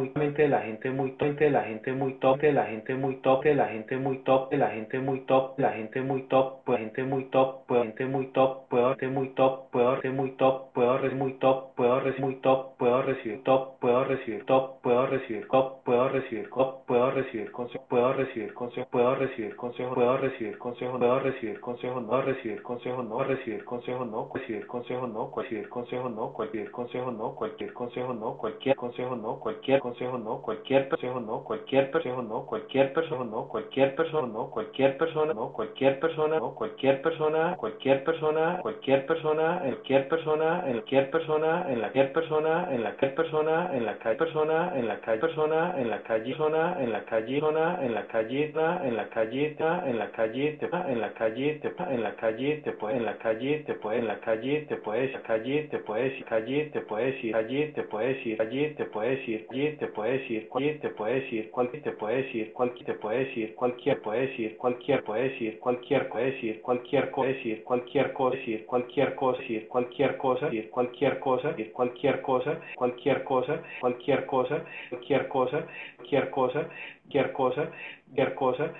la 0.49 0.61
gente 0.61 0.91
muy 0.91 1.11
top 1.17 1.41
la 1.41 1.63
gente 1.63 1.93
muy 1.93 2.13
top 2.19 2.43
la 2.43 2.65
gente 2.65 2.93
muy 2.93 3.15
top 3.21 3.43
la 3.43 3.67
gente 3.67 3.97
muy 3.97 4.17
top 4.23 4.53
la 4.53 4.67
gente 4.69 4.99
muy 4.99 5.19
top 5.25 5.59
la 5.59 5.71
gente 5.71 6.01
muy 6.01 6.21
top 6.27 6.63
pues 6.65 6.79
gente 6.79 7.03
muy 7.03 7.23
top 7.25 7.65
pues 7.67 7.83
gente 7.83 8.05
muy 8.05 8.25
top 8.27 8.69
puedo 8.69 8.95
ser 8.95 9.09
muy 9.09 9.27
top 9.29 9.69
puedo 9.71 10.01
ser 10.01 10.11
muy 10.11 10.29
top 10.35 10.73
puedo 10.73 11.01
ser 11.01 11.15
muy 11.15 11.33
top 11.33 11.75
puedo 11.75 12.01
recibir 12.01 12.21
muy 12.21 12.35
top 12.35 12.77
puedo 12.77 13.01
recibir 13.01 13.43
top 13.43 13.79
puedo 13.79 14.05
recibir 14.05 14.45
top 14.45 14.81
puedo 14.81 15.05
recibir 15.07 15.47
top 15.47 15.83
puedo 15.83 16.09
recibir 16.09 16.49
top 16.49 16.85
puedo 16.85 17.11
recibir 17.11 17.51
consejo, 17.51 17.85
puedo 17.89 18.13
recibir 18.13 18.53
consejo, 18.53 18.87
puedo 18.91 19.15
recibir 19.27 19.55
consejo, 19.55 19.93
puedo 19.95 20.17
recibir 20.17 20.57
consejo, 20.57 20.97
puedo 20.99 21.19
recibir 21.19 21.59
consejo, 21.59 22.01
no 22.01 22.21
recibir 22.21 22.61
consejo, 22.61 23.03
no 23.03 23.23
recibir 23.23 23.63
consejo, 23.63 24.05
no 24.05 24.29
recibir 24.33 24.67
consejo, 24.67 25.07
no 25.07 25.31
recibir 25.35 25.69
consejo, 25.69 26.09
no 26.09 26.33
cualquier 26.33 26.71
consejo, 26.71 27.11
no 27.11 27.35
cualquier 27.35 27.73
consejo, 27.73 28.13
no 28.13 28.37
cualquier 28.37 28.75
consejo, 28.75 29.15
no 29.15 29.39
cualquier 29.39 29.79
consejo, 29.79 30.17
no 30.17 30.41
cualquier 30.41 30.89
consejo, 30.89 31.21
no 31.21 31.43
cualquier 31.43 31.91
consejo, 31.91 32.23
no 32.23 32.45
cualquier 32.45 32.91
persona, 32.91 33.23
no 33.23 33.45
cualquier 33.47 33.93
persona, 33.95 34.33
no 34.33 34.49
cualquier 34.51 34.97
persona, 34.97 35.33
no 35.33 35.51
cualquier 35.51 36.01
persona, 36.01 36.37
no 36.43 36.53
cualquier 36.55 37.01
persona, 37.01 37.55
cualquier 37.57 38.03
persona, 38.03 38.59
cualquier 38.61 39.05
persona, 39.05 39.59
cualquier 39.71 40.07
persona, 40.07 40.63
en 40.65 40.73
cualquier 40.73 41.09
persona, 41.09 41.69
en 41.69 41.81
la 41.81 41.91
cualquier 41.91 42.13
persona, 42.13 42.67
en 42.73 42.83
la 42.83 42.93
cualquier 42.93 43.15
persona, 43.15 43.75
en 43.75 43.85
la 43.85 43.97
calle 43.97 44.17
persona, 44.17 44.73
en 44.75 44.87
la 44.87 44.99
calle 45.01 45.19
persona, 45.19 45.75
en 45.79 45.89
la 45.89 46.03
calle 46.03 46.35
zona, 46.35 46.77
en 46.81 46.91
la 46.91 47.03
calle 47.05 47.39
zona, 47.39 47.79
en 47.83 47.93
la 47.93 48.05
calle 48.07 48.43
en 48.53 48.95
la 48.95 49.09
calle 49.14 49.56
en 49.59 50.00
la 50.00 50.09
calle 50.11 50.58
en 50.90 51.00
la 51.00 51.14
calle 51.14 51.59
en 51.92 52.03
la 52.03 52.16
calle 52.16 52.61
te 52.64 52.72
puede 52.72 52.98
en 52.98 53.06
la 53.06 53.17
calle 53.17 53.58
te 53.66 53.74
puede 53.74 54.00
en 54.00 54.08
la 54.08 54.19
calle 54.19 54.66
te 54.67 54.75
puedes 54.75 55.11
calle 55.22 55.67
te 55.69 55.77
puedes 55.77 56.24
calle 56.25 56.69
te 56.74 56.80
puedes 56.80 57.24
ir 57.24 57.32
calle 57.33 57.72
te 57.75 57.83
puedes 57.83 58.25
ir 58.25 58.38
calle 58.38 58.69
te 58.75 58.85
puedes 58.85 59.19
ir 59.27 59.48
calle 59.48 59.75
te 59.77 59.88
puedes 59.88 60.30
ir 60.30 60.50
calle 60.50 60.80
te 60.80 60.90
puedes 60.90 61.32
ir 61.32 61.51
cualquier 61.51 61.82
te 61.82 61.92
puedes 61.92 62.33
ir 62.33 62.51
cualquier 62.53 62.83
te 62.83 62.92
puedes 62.93 63.25
ir 63.25 63.56
cualquier 63.56 64.01
puedes 64.01 64.38
ir 64.38 64.45
cualquier 64.48 65.03
puedes 65.03 65.42
ir 65.42 65.58
cualquier 65.67 66.03
puedes 66.03 66.43
ir 66.43 66.64
cualquier 66.64 67.14
puedes 67.14 67.24
ir 67.24 67.53
cualquier 67.53 68.06
cosa 68.11 68.38
ir 68.45 68.64
cualquier 68.66 69.16
cosa 69.16 69.38
ir 69.43 69.66
cualquier 69.69 70.16
cosa 70.16 70.48
ir 70.53 70.69
cualquier 70.69 71.17
cosa 71.17 71.53
ir 71.59 71.72
cualquier 71.72 72.22
cosa 72.22 72.59
cualquier 72.75 73.24
cosa 73.24 73.61
cualquier 73.80 74.25
cosa 74.25 74.64
cualquier 74.90 75.27
cosa 75.27 75.66
cualquier 75.98 76.30
cosa 76.30 76.69
cualquier 77.03 77.32
cosa 77.32 77.72
cualquier 78.14 78.35
cosa 78.35 78.72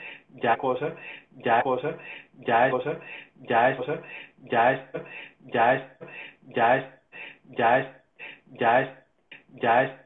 ya 0.42 0.58
cosa 0.58 0.95
ya 1.44 1.62
cosa 1.64 1.98
ya 2.45 2.68
es 2.68 2.72
cosa 2.72 3.00
ya 3.50 3.70
es 3.70 3.78
cosa 3.78 4.02
ya 4.52 4.72
es 4.74 4.82
ya 5.53 5.74
es 5.74 5.84
ya 6.56 6.76
es 6.78 6.86
ya 7.58 7.80
es 7.80 7.88
ya 8.62 8.82
es 8.82 8.90
ya 9.62 9.84
es 9.84 10.00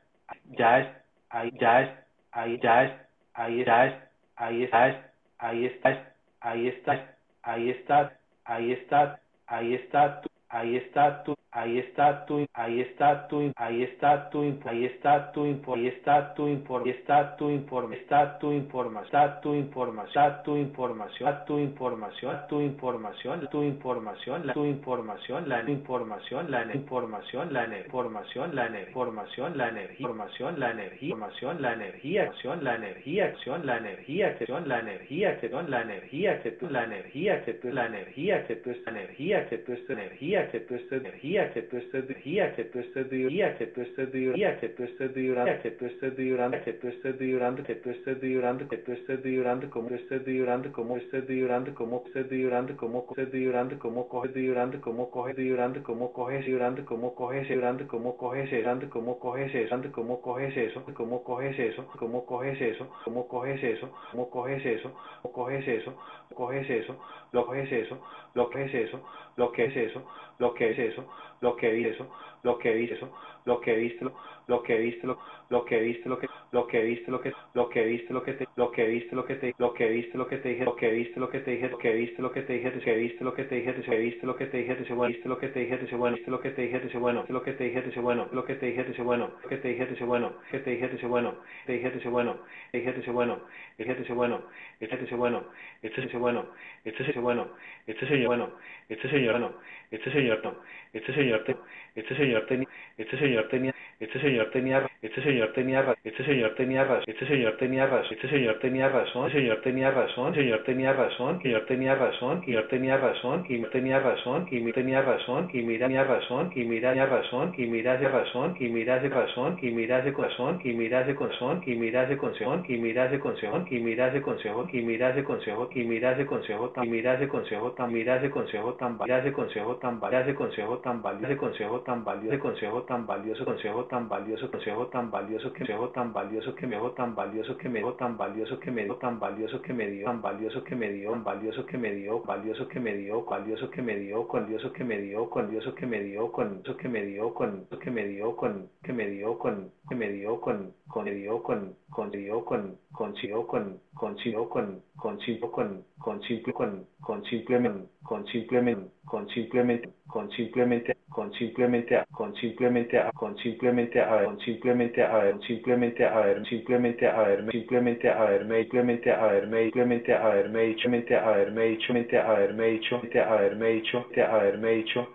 ya 0.58 0.80
es 0.80 0.88
ahí 1.30 1.52
ya 1.60 1.82
es 1.82 1.90
ahí 2.32 2.58
ya 2.60 2.84
es 2.84 2.94
ahí 3.36 3.66
ya 3.66 3.86
es 3.88 3.98
ahí 4.38 4.54
estás 4.56 4.96
ahí 5.40 5.66
estás 5.66 5.98
ahí 6.40 6.68
estás 6.68 7.02
ahí 7.44 7.72
estás 7.72 8.12
ahí 8.46 8.72
está 8.74 9.20
ahí 9.48 9.74
está 9.74 10.22
ahí 10.50 10.76
está 10.78 11.24
tu 11.24 11.36
ahí 11.58 11.80
está 11.80 12.26
tu 12.26 12.46
ahí 12.54 12.82
está 12.82 13.28
tu 13.28 13.52
ahí 13.56 13.84
está 13.84 14.30
tu 14.30 14.42
ahí 14.66 14.86
está 14.86 15.32
tu 15.34 15.44
ahí 15.44 15.88
está 15.88 16.36
tu 16.36 16.46
ahí 16.46 16.88
está 16.88 17.38
tu 17.38 17.50
informe 17.50 17.96
está 17.96 18.30
tu 18.40 18.52
información 18.54 19.06
está 19.08 19.42
tu 19.42 19.54
información 19.56 20.44
tu 20.44 20.56
información 20.56 21.36
tu 21.48 21.58
información 21.58 22.48
tu 22.48 22.60
información 22.62 23.48
tu 23.50 23.64
información 23.64 24.46
la 24.46 24.54
tu 24.54 24.66
información 24.66 25.50
la 25.50 25.64
información 25.64 26.50
la 26.50 26.64
información 26.76 27.54
la 27.54 27.66
información 27.66 28.56
la 28.56 28.68
información 28.68 29.58
la 29.58 29.66
información 29.82 30.60
la 30.60 30.70
energía 30.70 31.10
información 31.10 31.62
la 31.62 31.74
energía 31.74 32.24
acción 32.24 32.64
la 32.64 32.76
energía 32.76 33.26
acción 33.26 33.66
la 33.66 33.78
energía 33.78 34.38
son 34.46 34.68
la 34.68 34.80
energía 34.80 35.40
la 35.58 35.74
energía 35.74 36.42
que 36.42 36.52
tú 36.52 36.70
la 36.70 36.84
energía 36.84 37.44
que 37.44 37.54
tú 37.54 37.70
la 37.70 37.86
energía 37.88 38.48
que 38.48 38.56
tú 38.56 38.72
es 38.72 38.88
energía 38.88 39.50
que 39.50 39.58
tú 39.58 39.74
es 39.74 39.90
energía 39.90 40.52
que 40.52 40.60
tú 40.62 40.76
es 40.76 40.92
energía 40.92 41.47
que 41.54 41.62
tú 41.64 41.78
estés 41.78 42.08
energía 42.08 42.54
que 42.54 42.64
tú 42.66 42.80
estés 42.80 43.10
vibrando, 43.10 43.58
que 43.58 43.68
tú 43.68 43.82
estés 43.82 44.12
vibrando, 44.12 44.60
que 44.60 44.70
tú 44.70 44.84
estés 44.84 45.14
vibrando, 45.14 45.58
que 45.60 45.72
tú 45.72 45.86
estés 45.86 46.18
vibrando, 46.18 46.64
que 46.64 46.74
tú 46.74 46.88
estés 46.88 47.20
vibrando, 47.20 47.64
que 47.64 47.76
tú 47.76 47.92
estés 47.92 48.22
vibrando, 48.22 48.68
que 48.68 48.78
tú 48.78 48.94
estés 48.94 49.24
vibrando, 49.24 49.70
como 49.70 49.90
estés 49.90 50.26
vibrando, 50.26 50.72
como 50.72 50.98
estés 50.98 51.28
vibrando, 51.28 51.74
como 51.74 52.04
estés 52.06 52.30
vibrando, 52.30 52.76
como 52.78 53.06
estés 53.10 53.32
vibrando, 53.32 53.80
como 53.80 54.08
coges 54.10 54.34
vibrando, 54.34 54.82
como 54.82 55.10
coges 55.10 55.36
vibrando, 55.36 55.84
como 55.84 56.12
coges 56.12 56.46
vibrando, 56.46 56.86
como 56.86 57.16
coges 57.16 57.50
vibrando, 57.50 57.88
como 57.88 58.18
coges 58.18 58.50
vibrando, 58.52 58.98
como 58.98 59.20
coges 59.20 59.52
vibrando, 59.52 59.92
como 59.92 60.22
coges 60.22 60.58
eso, 60.58 60.84
como 60.94 61.24
coges 61.24 61.60
eso, 61.60 61.88
como 61.98 62.26
coges 62.26 62.62
eso, 62.62 62.90
como 63.04 63.28
coges 63.28 63.62
eso, 63.62 63.90
como 64.12 64.30
coges 64.30 64.66
eso, 64.66 64.94
como 65.22 65.32
coges 65.32 65.68
eso, 65.68 65.96
coges 66.38 66.70
eso, 66.70 66.96
lo 67.32 67.46
coges 67.46 67.72
eso, 67.72 67.98
lo 68.34 68.50
que 68.50 68.64
es 68.64 68.74
eso, 68.74 69.02
lo 69.36 69.52
que 69.52 69.66
es 69.66 69.76
eso, 69.76 70.04
lo 70.40 70.54
que 70.54 70.72
es 70.72 70.80
eso, 70.80 71.06
lo 71.42 71.56
que 71.56 71.72
vi 71.72 71.86
eso, 71.86 72.08
lo 72.44 72.58
que 72.58 72.74
vi 72.74 72.86
eso, 72.86 73.10
lo 73.46 73.60
que 73.62 73.76
viste, 73.76 74.06
lo 74.48 74.62
que 74.64 74.78
viste, 74.78 75.08
lo 75.08 75.66
que 75.66 75.80
viste, 75.80 76.10
lo 76.10 76.20
que 76.20 76.28
lo 76.52 76.68
que 76.68 76.82
viste, 76.82 77.12
lo 77.12 77.22
que 77.22 77.34
lo 77.54 77.70
que 77.70 77.84
viste, 77.86 78.14
lo 78.14 78.24
que 78.24 78.34
te 78.34 78.48
lo 78.56 78.72
que 78.72 78.86
viste, 78.88 79.16
lo 79.16 79.26
que 79.26 79.36
te 79.36 79.54
lo 79.58 79.74
que 79.74 79.88
viste, 79.90 80.18
lo 80.18 80.28
que 80.28 80.38
te 80.38 80.50
dije, 80.50 80.66
lo 80.66 80.76
que 80.76 80.90
viste, 80.90 81.20
lo 81.20 81.30
que 81.30 81.40
te 81.40 81.52
dije, 81.52 81.70
lo 81.70 81.78
que 81.78 81.94
viste, 81.94 82.22
lo 82.22 82.32
que 82.32 82.42
te 82.42 82.54
dije, 82.54 82.72
que 82.72 82.94
viste 82.96 83.24
lo 83.24 83.34
que 83.34 83.44
te 83.44 83.56
dije, 83.56 83.74
que 83.74 83.86
viste 84.06 84.26
lo 84.26 84.36
que 84.36 84.46
te 84.46 84.58
dije, 84.58 84.74
ese 84.80 84.96
viste 84.96 85.28
lo 85.30 85.38
que 85.40 85.48
te 85.50 85.58
dije, 85.58 85.74
ese 85.84 85.96
bueno, 85.96 86.18
viste 86.20 86.32
lo 86.32 86.42
que 86.42 86.52
te 86.52 86.62
dije, 86.62 86.98
bueno, 86.98 87.28
lo 87.30 87.44
que 87.44 87.52
te 87.54 87.64
dije, 87.64 88.00
bueno, 88.00 88.28
lo 88.32 88.46
que 88.46 88.56
te 88.56 88.66
dije, 88.68 88.82
ese 88.90 89.02
bueno, 89.04 89.32
lo 89.42 89.50
que 89.50 89.58
te 89.58 89.68
dije, 89.70 90.04
bueno, 90.06 90.34
que 90.50 90.60
te 90.60 90.70
dije, 90.72 90.86
ese 90.86 91.08
bueno, 91.08 91.34
te 91.66 91.72
dije, 91.74 92.10
bueno, 92.10 92.38
dije, 92.74 92.90
ese 92.90 93.10
bueno, 93.12 93.40
dije, 93.78 94.14
bueno, 94.14 94.42
este 94.80 94.96
ese 95.04 95.16
bueno, 95.16 95.44
este 95.82 96.02
ese 96.02 96.18
bueno, 96.18 96.46
este 96.86 97.04
ese 97.04 97.20
bueno, 97.20 97.48
este 97.88 98.08
señor 98.08 98.28
bueno, 98.28 98.52
este 98.90 99.10
señor 99.10 99.40
no, 99.40 99.54
este 99.92 100.12
señor 100.12 100.42
no, 100.44 100.56
este 100.94 101.14
señor 101.14 101.44
te, 101.46 101.56
este 101.96 102.16
señor 102.16 102.46
tenía, 102.46 102.68
este 102.98 103.18
señor 103.18 103.48
tenía, 103.50 103.74
este 104.00 104.20
señor 104.20 104.52
tenía, 104.52 104.88
este 105.02 105.22
señor 105.24 105.54
tenía, 105.54 105.96
este 106.04 106.26
señor 106.26 106.56
tenía 106.56 106.84
razón, 106.84 107.04
este 107.08 107.28
señor 107.28 107.58
tenía 107.58 107.88
razón, 107.88 108.14
este 108.14 108.30
señor 108.30 108.60
tenía 108.60 108.90
razón, 108.90 109.26
este 109.26 109.32
señor 109.32 109.62
tenía 109.64 109.92
razón, 109.92 110.34
señor 110.34 110.64
tenía 110.64 110.92
razón, 110.92 111.44
señor 111.44 111.66
tenía 111.66 112.06
razón, 112.06 112.44
y 112.46 112.52
yo 112.54 112.68
tenía 112.68 112.98
razón, 112.98 113.46
y 113.50 113.58
tenía 113.70 114.00
razón, 114.00 114.48
y 114.52 114.60
mi 114.62 114.74
tenía 114.74 115.02
razón, 115.02 115.50
y 115.54 115.62
mira 115.62 115.88
tenía 115.88 116.04
razón, 116.04 116.52
y 116.56 116.64
mira 116.66 116.90
tenía 116.92 117.06
razón, 117.08 117.54
y 117.58 117.66
mira 117.66 117.98
de 117.98 118.08
razón, 118.08 118.56
y 118.60 118.68
mira 118.70 119.00
de 119.00 119.10
razón, 119.10 119.58
y 119.62 119.72
mira 119.72 120.02
de 120.02 120.14
corazón, 120.14 120.60
y 120.62 120.74
mira 120.74 121.04
de 121.04 121.16
corazón, 121.16 121.64
y 121.64 121.74
mira 121.76 122.06
de 122.08 122.18
consejo, 122.18 122.64
y 122.68 122.78
mira 122.78 123.08
de 123.08 123.20
consejo, 123.20 123.66
y 123.70 123.80
mira 123.80 124.10
de 124.10 124.22
y 124.72 124.82
mira 124.82 125.12
de 125.12 125.24
consejo, 125.24 125.70
y 125.74 125.84
mira 125.84 126.16
de 126.16 126.26
consejo, 126.26 126.72
y 126.82 126.88
mira 126.88 127.18
de 127.18 127.28
consejo, 127.28 127.72
tan 127.72 127.92
mira 127.94 128.20
de 128.20 128.30
consejo, 128.30 128.74
tan 128.74 128.98
mira 128.98 129.22
de 129.22 129.32
consejo, 129.32 129.76
tan 129.78 130.00
mira 130.00 130.24
de 130.24 130.36
consejo, 130.36 130.78
tan 130.80 131.02
valioso 131.02 131.38
consejo 131.38 131.82
tan 131.82 132.04
valioso, 132.04 132.40
consejo 132.40 132.84
tan 132.84 133.06
valioso, 133.06 133.46
consejo 133.46 133.86
tan 133.86 134.10
valioso, 134.10 134.52
consejo 134.52 134.88
tan 134.88 135.12
valioso, 135.12 135.54
consejo 135.54 135.90
tan 135.90 136.14
valioso 136.14 136.56
que 136.56 136.68
me 136.68 136.78
dio, 136.78 136.92
tan 136.92 137.16
valioso 137.16 137.56
que 137.56 137.70
me 137.70 137.80
dio, 137.80 137.94
tan 137.94 138.18
valioso 138.18 138.60
que 138.60 138.72
me 138.72 138.84
dio, 138.84 138.96
tan 138.96 139.20
valioso 139.20 139.62
que 139.62 139.72
me 139.72 139.88
dio, 139.88 140.06
tan 140.06 140.22
valioso 140.22 140.64
que 140.64 140.76
me 140.76 140.92
dio, 140.92 141.24
valioso 141.24 141.66
que 141.66 141.78
me 141.78 141.92
dio, 141.94 142.22
valioso 142.24 142.68
que 142.68 142.80
me 142.80 142.96
dio, 142.96 143.26
valioso 143.26 143.70
que 143.70 143.82
me 143.82 143.96
dio, 143.96 144.26
valioso 144.26 144.72
que 144.72 144.84
me 144.84 144.98
dio, 145.00 145.28
valioso 145.28 145.74
que 145.76 145.86
me 145.86 146.02
dio, 146.02 146.40
con 146.42 146.64
que 146.64 146.88
me 146.88 147.04
dio, 147.04 147.34
con 147.34 147.66
que 147.80 147.92
me 147.92 148.06
dio, 148.06 148.36
con 148.36 148.70
que 148.84 148.94
me 148.94 149.08
dio, 149.08 149.38
con 149.38 149.72
que 149.88 149.96
me 149.96 150.10
dio, 150.10 150.40
con 150.42 150.74
con 150.88 151.06
dio, 151.06 151.42
con 151.44 151.76
con 151.90 152.12
dio, 152.12 152.46
con 152.46 152.78
consiguió, 152.92 153.48
con 153.48 153.80
consiguió, 153.94 154.50
con 154.58 154.82
con 154.96 155.20
simple, 155.22 155.50
con 155.52 155.86
con 156.00 156.20
simple, 156.24 156.54
con 156.54 156.84
con 157.04 157.24
simplemente, 157.28 157.90
con 158.04 158.26
simplemente, 158.28 158.90
con 159.06 159.30
simplemente, 159.30 159.94
con 160.08 160.32
simplemente 160.32 160.98
con 161.12 161.32
simplemente 161.34 162.04
con 162.12 162.34
simplemente 162.36 163.04
con 163.14 163.38
simplemente 163.38 164.00
a 164.00 164.18
con 164.22 164.40
simplemente 164.40 164.90
a 164.90 165.38
simplemente 165.46 166.04
a 166.04 166.44
simplemente 166.48 167.06
a 167.06 167.46
simplemente 167.52 168.08
a 168.08 168.40
simplemente 168.42 169.00
a 169.00 169.12
simplemente 169.52 170.12
a 170.12 170.26
simplemente 170.26 171.14
a 171.14 171.16
simplemente 171.16 171.16
a 171.16 171.46
simplemente 171.46 172.18
a 172.18 172.38
simplemente 172.48 173.22
a 173.22 173.42
dicho 173.68 175.08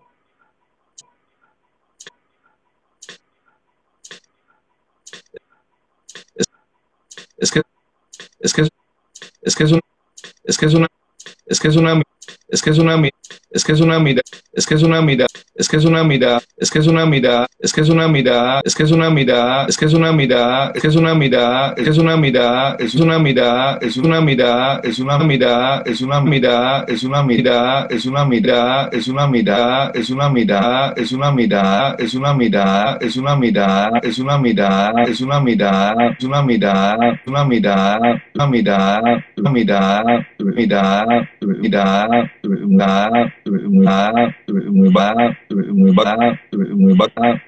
Es 7.38 7.52
que 7.52 7.62
es 8.40 8.54
que 8.54 8.68
es 9.42 9.56
que 9.56 9.64
es 9.64 9.72
un 9.72 9.80
es 10.44 10.58
que 10.58 10.66
es 10.66 10.74
una 10.74 10.88
es 11.46 11.60
que 11.60 11.68
es 11.70 11.76
una 11.76 12.02
es 12.54 12.62
que 12.62 12.70
es 12.70 12.78
una, 12.78 12.96
es 13.50 13.64
que 13.64 13.72
es 13.72 13.82
una 13.82 14.00
mirada, 14.00 14.22
es 14.54 14.68
que 14.68 14.76
es 14.76 14.84
una 14.84 15.02
mirada, 15.02 15.28
es 15.56 15.68
que 15.68 15.76
es 15.76 15.86
una 15.86 16.04
mirada, 16.04 16.40
es 16.60 16.70
que 16.70 16.80
es 16.80 16.88
una 16.88 17.08
mirada, 17.08 17.48
es 17.60 17.74
que 17.74 17.82
es 17.82 17.90
una 17.90 18.10
mirada, 18.10 18.62
es 18.64 18.76
que 18.76 18.84
es 18.84 18.92
una 18.94 19.02
mirada, 19.10 19.66
es 19.66 19.78
que 19.78 19.86
es 19.86 19.94
una 19.94 20.14
mirada, 20.14 20.70
es 20.76 20.78
que 20.78 20.86
es 20.86 20.94
una 20.94 21.16
mirada, 21.16 21.76
es 21.80 21.84
que 21.84 21.90
es 21.90 21.98
una 21.98 22.18
mirada, 22.18 22.78
es 22.80 22.98
una 22.98 23.20
mirada, 23.20 23.80
es 23.82 23.98
una 23.98 24.22
mirada, 24.22 24.82
es 24.86 25.00
una 25.00 25.20
mirada, 25.20 25.84
es 25.88 26.02
una 26.02 26.22
mirada, 26.22 26.84
es 26.88 27.04
una 27.04 27.24
mirada, 27.24 27.82
es 27.90 28.06
una 28.06 28.26
mirada, 28.26 28.68
es 29.16 29.16
una 29.16 29.28
mirada, 29.28 30.92
es 30.96 31.12
una 31.12 31.32
mirada, 31.32 31.96
es 31.96 32.22
una 32.22 32.34
mirada, 32.36 32.98
es 33.02 33.18
una 33.18 33.36
mirada, 33.36 33.98
es 34.12 34.20
una 34.20 34.20
mirada, 34.20 34.20
es 34.20 34.20
una 34.20 34.40
mirada, 34.40 35.04
es 35.04 35.22
una 35.22 35.42
mirada, 35.42 36.12
es 36.14 36.24
una 36.24 36.44
mirada, 36.44 37.22
una 37.26 37.46
mirada, 37.46 38.24
una 38.36 38.48
mirada, 38.48 39.26
una 39.38 39.50
mirada, 39.52 40.28
mirada, 40.40 41.30
mirada, 41.42 42.32
muy 42.44 42.76
bacana, 45.94 46.42
muy 46.74 46.96
bacano, 46.96 47.40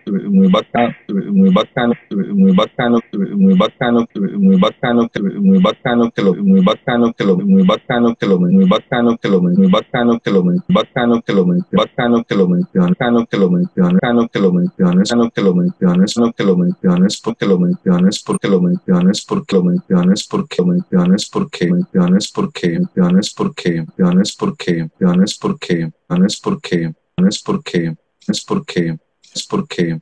porque 24.38 24.84
no 24.99 25.23
es 25.23 25.38
porque, 25.38 25.91
no 26.09 26.25
es 26.25 26.39
porque, 26.39 26.93
es 27.27 27.41
porque, 27.41 28.97
es 29.33 29.45
porque, 29.45 29.99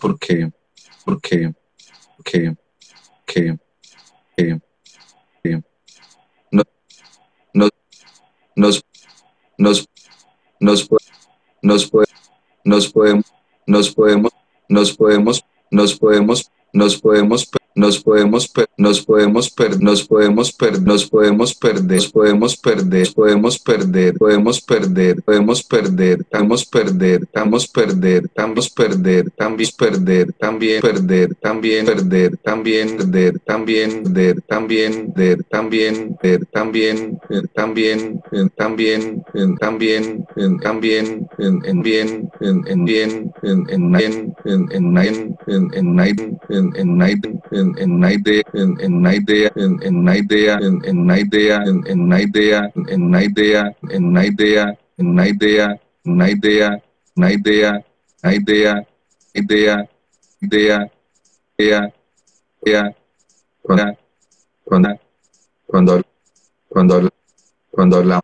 porque, 0.00 0.50
porque, 1.04 1.52
que, 2.24 2.56
que, 3.26 3.58
que, 4.36 4.60
que, 5.42 5.62
no, 6.50 6.62
no, 7.52 7.68
nos, 8.54 8.84
nos, 9.58 9.88
nos, 10.60 10.88
nos, 11.62 11.90
nos 12.64 12.88
podemos, 12.88 13.32
nos 13.66 13.92
podemos, 13.92 14.32
nos 14.66 14.92
podemos, 14.96 15.44
nos 15.70 15.94
podemos, 15.94 16.50
nos 16.72 16.96
podemos 17.00 17.46
nos 17.74 18.02
podemos 18.02 18.52
nos 18.76 19.04
podemos 19.04 19.50
per 19.50 19.80
nos 19.80 20.06
podemos 20.06 20.52
per 20.52 20.80
nos 20.82 21.08
podemos 21.08 21.54
perder 21.54 21.96
nos 21.96 22.10
podemos 22.12 22.56
perder 22.56 23.12
podemos 23.12 23.58
perder 23.58 24.14
podemos 24.22 24.60
perder 24.64 25.22
podemos 25.22 25.64
perder 25.64 26.20
estamos 26.20 26.64
perder 26.64 27.26
perder 27.28 28.30
perder 28.34 29.32
también 29.38 29.70
perder 29.78 30.34
también 30.36 30.80
perder 30.80 31.34
también 31.42 31.86
perder 31.86 32.38
también 32.44 32.96
perder 32.96 33.40
también 33.42 34.04
perder 34.04 34.42
también 34.48 36.16
perder 36.20 36.46
también 36.52 37.18
perder 37.24 37.48
también 37.54 38.12
también 38.24 38.52
también 38.56 39.24
también 39.58 40.58
también 40.60 41.26
en 41.36 41.82
bien 41.82 42.30
en 42.40 42.66
en 42.66 42.84
bien 42.84 43.22
en 43.40 43.68
en 43.70 43.84
bien 43.84 44.32
en 44.44 44.72
en 44.72 44.96
en 44.96 45.38
en 45.48 46.36
en 46.50 46.76
en 46.76 47.42
en, 47.54 47.78
en 47.78 47.92
una 47.92 48.12
idea, 48.12 48.42
en, 48.54 48.80
en 48.80 48.94
una 48.94 49.14
idea, 49.14 49.50
en, 49.56 49.82
en 49.82 49.96
una 49.96 50.16
idea, 50.16 50.58
en, 50.60 50.80
en 50.84 50.98
una 50.98 51.18
idea, 51.20 51.62
en, 51.66 51.86
en 51.86 52.00
una 52.00 52.20
idea, 52.20 52.70
en 52.74 53.02
una 53.02 53.24
idea, 53.24 53.76
en 53.88 54.04
una 54.04 54.26
idea, 54.26 54.78
en 54.96 55.06
una 55.06 55.28
idea, 55.28 55.80
una 56.04 56.30
idea, 56.30 56.82
una 57.16 57.32
idea, 57.32 57.84
una 58.22 58.34
idea, 58.34 58.86
idea, 59.34 59.88
idea, 60.40 60.90
idea, 61.58 61.92
idea, 62.64 62.96
cuando, 63.62 63.96
cuando, 64.64 65.00
cuando, 65.66 66.02
cuando, 66.68 67.10
cuando 67.70 67.96
hablamos, 67.98 68.22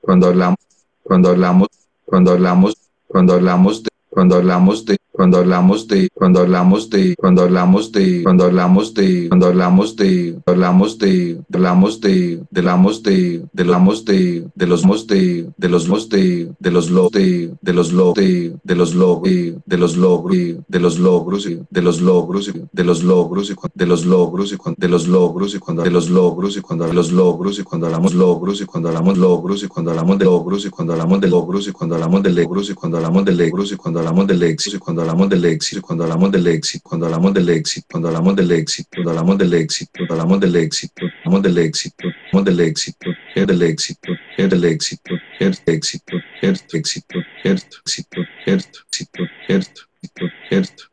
cuando 0.00 0.28
hablamos, 0.28 0.58
cuando 1.02 1.30
hablamos, 1.30 1.68
cuando 2.06 2.32
hablamos, 2.32 2.74
cuando 3.08 3.34
hablamos 3.34 3.82
de, 3.82 3.90
cuando 4.10 4.36
hablamos 4.36 4.84
de 4.84 4.96
cuando 5.12 5.38
hablamos 5.38 5.86
de, 5.88 6.08
cuando 6.14 6.40
hablamos 6.40 6.88
de, 6.90 7.14
cuando 7.16 7.42
hablamos 7.42 7.92
de, 7.92 8.22
cuando 8.22 8.44
hablamos 8.44 8.94
de, 8.94 9.28
cuando 9.28 9.46
hablamos 9.46 9.96
de, 9.96 10.38
hablamos 10.46 10.98
de, 10.98 11.38
hablamos 11.52 12.00
de, 12.00 12.40
hablamos 12.54 13.02
de, 13.02 13.44
hablamos 13.58 14.04
de, 14.04 14.46
de 14.54 14.66
los 14.66 14.84
mos 14.84 15.06
de, 15.06 15.48
de 15.56 15.68
los 15.68 15.88
mos 15.88 16.08
de, 16.08 16.48
de 16.58 16.70
los 16.70 16.90
lo 16.90 17.08
de, 17.10 17.50
de 17.60 17.72
los 17.72 17.92
lo 17.92 18.12
de, 18.12 18.56
de 18.64 18.74
los 18.74 18.94
logros, 18.94 19.54
de 19.66 19.76
los 19.76 19.96
logros, 19.96 20.38
de 20.68 20.80
los 20.80 20.98
logros, 20.98 21.44
de 21.70 21.82
los 21.82 22.00
logros, 22.00 22.52
de 22.72 22.84
los 22.84 23.02
logros, 23.02 23.48
y 23.50 23.52
de 23.74 23.86
los 23.86 24.04
logros, 24.06 24.50
y 24.50 24.50
de 24.80 24.88
los 24.88 25.08
logros, 25.08 25.54
y 25.54 25.58
cuando 25.58 25.82
de 25.82 25.90
los 25.90 26.08
logros, 26.08 26.56
y 26.56 26.60
cuando 26.60 26.86
los 26.92 27.10
logros, 27.12 27.58
y 27.60 27.64
cuando 27.64 27.86
hablamos 27.86 28.14
logros, 28.14 28.60
y 28.60 28.66
cuando 28.66 28.88
hablamos 28.88 29.18
logros, 29.18 29.62
y 29.62 29.68
cuando 29.68 29.90
hablamos 29.90 30.18
de 30.18 30.24
logros, 30.24 30.64
y 30.64 30.68
cuando 30.68 30.92
hablamos 30.92 31.20
de 31.20 31.28
logros, 31.28 31.68
y 31.68 31.72
cuando 31.72 31.96
hablamos 31.96 32.22
de 32.22 32.30
logros, 32.30 32.70
y 32.70 32.74
cuando 32.74 32.96
hablamos 32.98 33.24
de 33.24 33.32
logros, 33.32 33.72
y 33.72 33.76
cuando 33.76 33.98
hablamos 34.00 34.26
del 34.26 34.42
éxito, 34.42 34.76
y 34.76 34.80
cuando 34.80 35.01
hablamos 35.02 35.28
del 35.28 35.44
éxito, 35.44 35.82
cuando 35.82 36.04
hablamos 36.04 36.32
del 36.32 36.46
éxito, 36.46 36.82
cuando 36.88 37.06
hablamos 37.06 37.34
del 37.34 37.48
éxito, 37.50 37.86
cuando 37.90 38.08
hablamos 38.08 38.34
del 38.34 38.52
éxito, 38.52 38.88
cuando 38.92 39.10
hablamos 39.10 39.38
del 39.38 39.54
éxito, 39.54 39.90
cuando 39.98 40.14
hablamos 40.14 40.40
del 40.40 40.56
éxito, 40.56 41.06
hablamos 41.24 41.42
del 41.42 41.58
éxito, 41.58 42.08
del 42.44 42.60
éxito, 42.60 43.10
es 43.36 43.46
del 43.46 43.62
éxito, 43.62 44.08
es 44.36 44.50
del 44.50 44.64
éxito, 44.64 45.14
es 45.40 45.62
éxito, 45.66 46.16
es 46.40 46.64
éxito, 46.72 47.18
es 47.44 47.68
éxito, 47.84 48.20
es 48.46 48.66
éxito, 48.86 49.22
es 49.48 49.58
éxito, 49.58 49.80
es 50.02 50.22
éxito, 50.50 50.90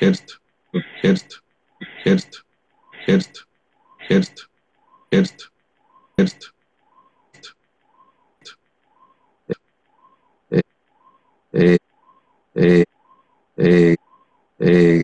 éxito, 0.00 0.60
eh, 11.52 11.78
eh, 12.54 12.84
eh, 13.60 13.96
eh, 14.58 15.02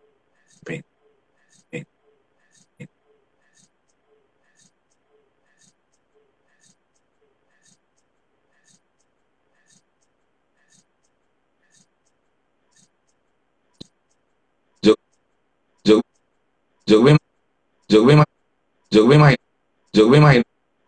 yo 16.87 17.03
me, 17.03 17.17
yo 17.89 18.05
me, 18.05 18.23
yo 18.91 19.07
me 19.07 19.17
imagino, 19.17 19.37
me 20.09 20.19
imagino, 20.19 20.45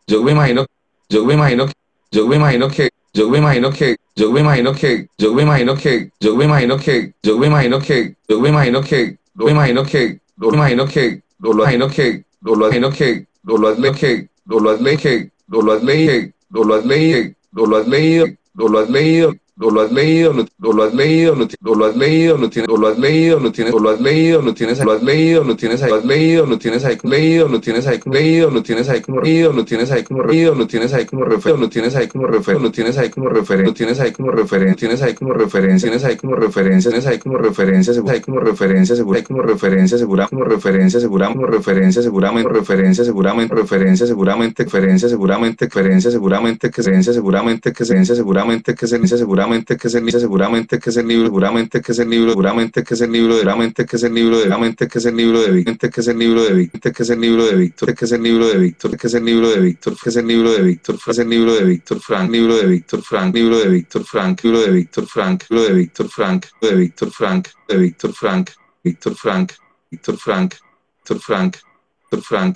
yo 0.06 0.22
me 0.22 0.32
imagino, 0.32 0.66
yo 1.08 1.24
me 1.24 1.34
imagino, 1.34 1.66
yo 2.10 2.26
me 2.26 2.36
imagino 2.36 2.68
que, 2.70 2.90
yo 3.12 3.28
me 3.30 3.38
imagino 3.38 3.70
que, 3.70 3.96
yo 4.16 4.30
me 4.32 4.40
imagino 4.40 4.74
que, 4.74 5.06
yo 5.18 5.34
me 5.34 5.42
imagino 5.42 5.76
que, 5.76 6.10
yo 6.20 6.36
me 6.36 6.44
imagino 6.44 6.78
que, 6.78 7.14
yo 7.22 7.38
me 7.38 7.46
imagino 7.46 7.80
que, 7.80 8.16
yo 8.26 8.40
me 8.40 8.50
imagino 8.50 8.82
que, 8.82 9.16
yo 9.34 9.40
me 9.40 9.50
imagino 9.50 9.84
que, 9.84 10.18
yo 10.36 10.50
me 10.50 10.56
imagino 10.56 10.86
que, 10.86 11.22
o 11.42 11.52
lo 11.52 11.64
imagino 11.64 11.90
que, 11.90 12.22
o 12.42 12.56
lo 12.56 12.66
imagino 12.70 12.90
que, 12.90 13.26
o 13.46 13.56
lo 13.56 13.68
has 13.68 13.78
leído 13.78 13.92
que, 13.92 14.28
o 14.50 14.58
lo 14.60 14.70
has 14.70 14.80
leído 14.80 14.98
que, 14.98 15.30
o 15.50 15.62
lo 15.62 15.72
has 15.72 15.82
leído, 15.82 16.32
o 16.52 16.64
lo 16.64 16.74
has 16.74 16.84
leído, 16.86 17.34
o 17.54 17.66
lo 17.66 17.76
has 17.76 17.86
leído, 17.88 18.26
o 18.58 18.68
lo 18.68 18.78
has 18.78 18.90
leído, 18.90 19.34
o 19.60 19.70
lo 19.70 19.82
has 19.82 19.92
leído, 19.92 20.32
o 20.62 20.72
lo 20.72 20.82
has 20.82 20.94
leído, 20.94 21.32
o 21.34 21.74
lo 21.74 21.86
has 21.86 21.96
leído, 21.96 22.36
lo 22.36 22.50
tienes, 22.50 22.68
o 22.68 22.76
lo 22.76 22.88
has 22.88 22.98
leído, 22.98 23.38
lo 23.38 23.52
tienes, 23.52 23.72
o 23.72 23.78
lo 23.78 23.90
has 23.90 24.00
leído, 24.00 24.42
lo 24.42 24.52
tienes, 24.54 24.84
lo 24.84 24.92
has 24.92 25.02
leído, 25.02 25.44
lo 25.44 25.56
tienes 25.56 25.80
lo 25.82 25.94
has 25.94 26.04
leído, 26.04 26.46
lo 26.46 26.58
tienes 26.58 26.84
ahí 26.84 26.98
leído, 27.04 27.48
lo 27.48 27.60
tienes 27.60 27.86
ahí 27.86 28.00
leído, 28.04 28.50
lo 28.50 28.62
tienes 28.62 28.88
ahí 28.88 29.00
como 29.00 29.20
leído, 29.20 29.52
lo 29.52 29.64
tienes 29.64 29.92
ahí 29.92 30.02
como 30.02 30.22
leído, 30.24 30.54
lo 30.54 30.66
tienes 30.66 30.92
ahí 30.92 31.04
como 31.06 31.24
referente, 31.24 31.60
lo 31.60 31.68
tienes 31.70 31.94
ahí 31.94 32.08
como 32.08 32.26
referente, 32.26 32.62
lo 32.64 32.72
tienes 32.72 32.98
ahí 32.98 33.10
como 33.10 33.28
referente, 33.30 33.66
lo 33.68 33.74
tienes 33.74 34.00
ahí 34.00 34.12
como 34.12 34.30
referente, 34.32 34.74
tienes 34.74 35.02
ahí 35.02 35.14
como 35.14 35.32
referencia, 35.34 35.88
tienes 35.88 36.04
ahí 36.04 36.18
como 36.18 36.34
referencia, 36.36 36.90
tienes 36.90 37.06
ahí 37.06 37.18
como 37.18 37.38
referencia, 37.38 37.94
segura, 37.94 38.20
como 38.20 38.40
referencia, 38.40 38.96
segura, 38.96 39.22
como 39.22 39.42
referencia, 39.42 39.98
segura, 39.98 40.28
como 40.28 40.44
referencia, 40.44 41.00
segura, 41.00 41.28
como 41.28 41.46
referencia, 41.46 42.02
seguramente, 42.02 42.48
referencia, 42.52 43.04
seguramente, 43.04 43.54
referencia, 43.54 44.06
seguramente, 44.06 44.64
referencia, 44.64 45.10
seguramente, 45.10 45.66
referencia, 45.66 46.10
seguramente, 46.10 46.70
creencia, 46.80 47.12
seguramente, 47.12 47.72
creencia, 47.72 48.14
seguramente, 48.14 48.74
creencia, 48.74 49.16
seguramente, 49.16 49.43
que 49.50 49.88
se 49.88 50.20
seguramente 50.20 50.78
que 50.78 50.90
es 50.90 50.96
el 50.96 51.08
libro, 51.08 51.26
seguramente 51.26 51.80
que 51.80 51.92
es 51.92 51.98
el 51.98 52.08
libro, 52.08 52.30
seguramente 52.30 52.82
que 52.82 52.94
es 52.94 53.00
el 53.00 53.12
libro, 53.12 53.34
seguramente 53.34 53.86
que 53.86 53.96
es 53.96 54.04
el 54.04 54.14
libro, 54.14 54.38
seguramente 54.38 54.88
que 54.88 54.98
es 54.98 55.06
el 55.06 55.14
libro 55.16 55.40
de 55.40 55.50
Víctor, 55.52 55.90
que 55.90 56.00
es 56.00 56.08
el 56.08 56.18
libro 56.18 56.44
de 56.44 56.54
Víctor, 56.54 56.90
que 56.90 57.04
es 57.04 57.10
el 57.10 57.16
libro 57.16 57.44
de 57.44 57.54
Víctor, 57.54 57.96
que 57.96 58.06
es 58.06 58.12
el 58.12 58.22
libro 58.22 58.48
de 58.48 58.58
Víctor, 58.58 58.96
que 58.96 59.08
es 59.08 59.16
el 59.16 59.26
libro 59.26 59.50
de 59.50 59.60
Víctor, 59.60 59.96
que 60.02 60.08
es 60.10 60.16
el 60.16 60.26
libro 60.28 60.52
de 60.52 60.62
Víctor, 60.62 60.98
que 61.04 61.10
es 61.10 61.18
el 61.18 61.28
libro 61.28 61.54
de 61.54 61.64
Víctor 61.64 62.00
Frank, 62.00 62.30
libro 62.30 62.56
de 62.56 62.66
Víctor 62.66 63.02
Frank, 63.02 63.34
libro 63.34 63.58
de 63.58 63.68
Víctor 63.68 64.04
Frank, 64.04 64.44
libro 64.44 64.60
de 64.60 64.70
Víctor 64.70 65.06
Frank, 65.06 65.42
libro 65.50 65.64
de 65.66 65.74
Víctor 65.74 66.08
Frank, 66.08 66.44
de 66.60 66.74
Víctor 66.74 67.10
Frank, 67.10 67.48
de 67.68 67.76
Víctor 67.76 68.12
Frank, 68.14 68.50
Víctor 68.82 69.14
Frank, 69.14 69.52
Víctor 69.90 70.16
Frank, 70.16 70.54
Víctor 71.00 71.18
Frank, 71.18 71.54
Víctor 72.00 72.30
Frank, 72.30 72.54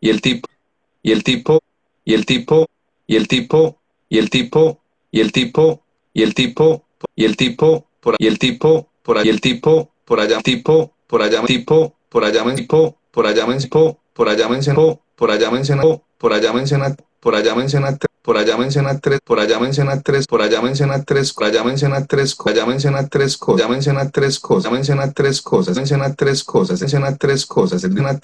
y 0.00 0.08
el 0.08 0.20
tipo 0.20 0.48
y 1.04 1.10
el 1.10 1.22
tipo 1.22 1.60
y 2.04 2.14
el 2.14 2.24
tipo 2.26 2.68
y 3.06 3.16
el 3.16 3.28
tipo 3.28 3.78
y 4.08 4.18
el 4.18 4.28
tipo 4.28 4.28
y 4.28 4.28
el 4.28 4.32
tipo 4.32 4.80
y 5.10 5.20
el 5.20 5.32
tipo 5.32 5.82
y 6.14 6.22
el 6.22 6.32
tipo 6.36 6.84
y 7.14 7.24
el 7.24 7.36
tipo 7.36 7.84
por 8.00 8.14
y 8.18 8.26
el 8.26 8.38
tipo 8.38 8.88
por 9.02 9.18
ahí 9.18 9.28
el 9.28 9.40
tipo 9.40 9.90
por 10.04 10.20
allá 10.20 10.40
tipo 10.42 10.92
por 11.06 11.22
allá 11.22 11.42
tipo 11.44 11.94
por 12.08 12.24
allá 12.24 12.54
tipo 12.54 12.96
por 13.10 13.26
allá 13.26 13.58
tipo 13.58 14.00
por 14.18 14.28
allá 14.28 14.48
mencionó 14.48 15.00
por 15.18 15.32
allá 15.32 15.50
mencionó, 15.50 16.04
por 16.16 16.32
allá 16.32 16.52
menciona, 16.52 16.94
por 17.18 17.34
allá 17.34 17.54
menciona, 17.56 17.98
por 18.28 18.36
allá 18.36 18.58
menciona 18.58 18.98
tres, 18.98 19.20
por 19.24 19.40
allá 19.40 19.58
menciona 19.58 20.02
tres, 20.02 20.26
por 20.26 20.42
allá 20.42 20.60
menciona 20.60 21.02
tres, 21.02 21.32
por 21.32 21.46
allá 21.46 21.64
menciona 21.64 22.04
tres, 22.04 22.34
por 22.34 22.52
allá 22.52 22.66
menciona 22.66 23.08
tres 23.08 23.38
cosas, 23.38 23.62
ya 23.62 23.68
menciona 23.70 24.10
tres 24.10 24.38
cosas, 24.38 24.70
menciona 24.70 25.10
tres 25.14 25.42
cosas, 25.42 25.78
menciona 25.78 26.14
tres 26.14 26.44
cosas, 26.44 26.82
menciona 26.82 27.16
tres 27.16 27.38
cosas, 27.48 27.84
él 27.84 27.96
dice 27.96 28.20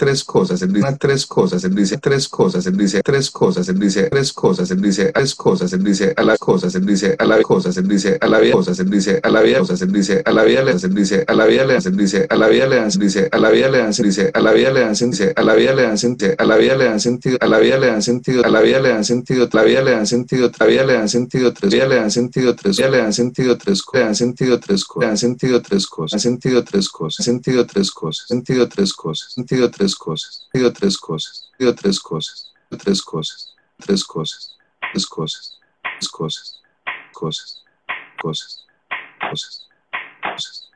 tres 0.99 1.27
cosas, 1.27 1.65
él 1.65 1.75
dice 1.75 1.97
tres 1.97 2.29
cosas, 2.29 2.67
él 2.67 2.69
dice 2.69 2.69
tres 2.69 2.69
cosas, 2.69 2.69
él 2.69 2.77
dice 2.77 3.03
tres 3.03 3.33
cosas, 3.33 3.71
él 3.71 3.81
dice 3.81 4.09
tres 4.11 4.33
cosas, 4.35 4.71
él 4.71 4.83
dice 4.83 5.11
tres 5.15 5.35
cosas, 5.35 5.73
él 5.73 5.83
dice 5.83 6.13
a 6.15 6.23
las 6.23 6.39
cosas, 6.39 6.75
él 6.75 6.85
dice 6.85 7.17
a 7.19 7.25
las 7.25 7.41
cosas, 7.43 7.79
él 7.79 7.89
dice 7.89 8.19
a 8.21 8.27
la 8.29 8.39
vida 8.41 8.51
cosas, 8.51 8.79
él 8.79 8.91
dice 8.91 9.21
a 9.23 9.31
la 9.31 9.41
vida 9.41 9.59
cosas, 9.59 9.81
él 9.81 9.91
dice 9.91 10.23
a 10.25 10.33
la 10.33 10.45
vida 10.45 10.63
le 10.65 10.73
él 10.73 10.95
dice 10.95 11.25
a 11.27 11.33
la 11.33 11.47
vida 11.47 11.65
le 11.65 11.73
él 11.73 11.97
dice 11.97 12.27
a 12.29 12.37
la 12.37 12.49
vida 12.49 12.69
le 12.75 12.91
dice 12.99 13.29
a 13.31 13.39
la 13.39 13.51
vida 13.53 13.69
le 13.69 13.89
dice 13.89 14.29
a 14.29 14.43
la 14.43 14.53
vida 14.53 14.69
le 14.71 14.91
dice 14.91 15.25
a 15.25 15.41
la 15.41 15.43
vida 15.43 15.73
le 15.73 15.83
dan 15.83 15.97
sentido, 15.97 16.35
a 16.39 16.45
la 16.45 16.55
vida 16.55 16.77
le 16.77 16.85
dan 16.85 16.99
sentido, 16.99 17.39
a 17.41 17.47
la 17.47 17.59
vida 17.59 17.79
le 17.79 17.87
dan 17.87 18.03
sentido, 18.03 18.45
a 18.45 18.49
la 18.49 18.61
vida 18.61 18.81
le 18.81 18.89
dan 18.89 19.05
sentido, 19.05 19.49
la 19.53 19.63
vida 19.63 19.83
le 19.83 19.94
dan 19.95 20.07
sentido, 20.07 20.51
todavía 20.51 20.85
le 20.85 20.95
dan 20.95 21.09
sentido 21.09 21.53
tres, 21.53 21.73
ya 21.73 21.87
le 21.87 21.97
dan 21.97 22.11
sentido 22.11 22.55
tres, 22.55 22.77
ya 22.77 22.89
le 22.89 22.99
dan 22.99 23.13
sentido 23.13 23.57
tres, 23.57 23.85
le 23.93 24.15
sentido 24.15 24.61
tres 24.61 24.85
le 25.01 25.17
sentido 25.17 25.63
tres 25.63 25.89
cosas, 25.89 26.13
han 26.13 26.21
sentido 26.21 26.65
tres 26.65 26.89
cosas, 26.89 27.25
sentido 27.25 27.67
tres 27.67 27.91
cosas, 27.91 28.27
sentido 28.27 28.69
tres 28.69 28.93
cosas, 28.93 29.33
sentido 29.33 29.71
tres 29.71 29.95
cosas, 29.95 30.41
sentido 30.45 30.73
tres 30.73 30.99
cosas, 30.99 31.51
sentido 31.55 31.75
tres 31.75 31.99
cosas, 31.99 32.53
tres 32.79 33.01
cosas, 33.01 33.55
tres 33.79 34.05
cosas, 34.05 34.49
tres 34.93 35.07
cosas, 35.07 35.61
tres 36.01 36.11
cosas, 36.11 36.61
cosas, 37.13 37.63
cosas, 38.21 38.65
cosas, 39.21 39.69
cosas. 40.23 40.71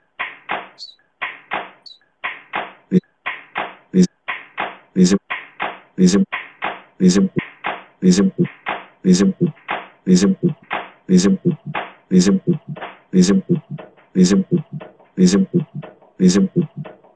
Dice, 3.93 4.09
dice, 4.95 5.17
dice, 6.99 7.31
dice, 8.01 8.33
dice, 9.03 9.35
dice, 10.05 10.37
dice, 11.07 11.39
dice, 12.11 12.41
dice, 13.13 13.43
dice, 14.15 14.35
dice, 15.17 15.47
dice, 16.19 16.51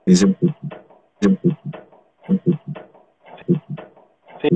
dice, 0.06 0.36
Sí, 4.42 4.48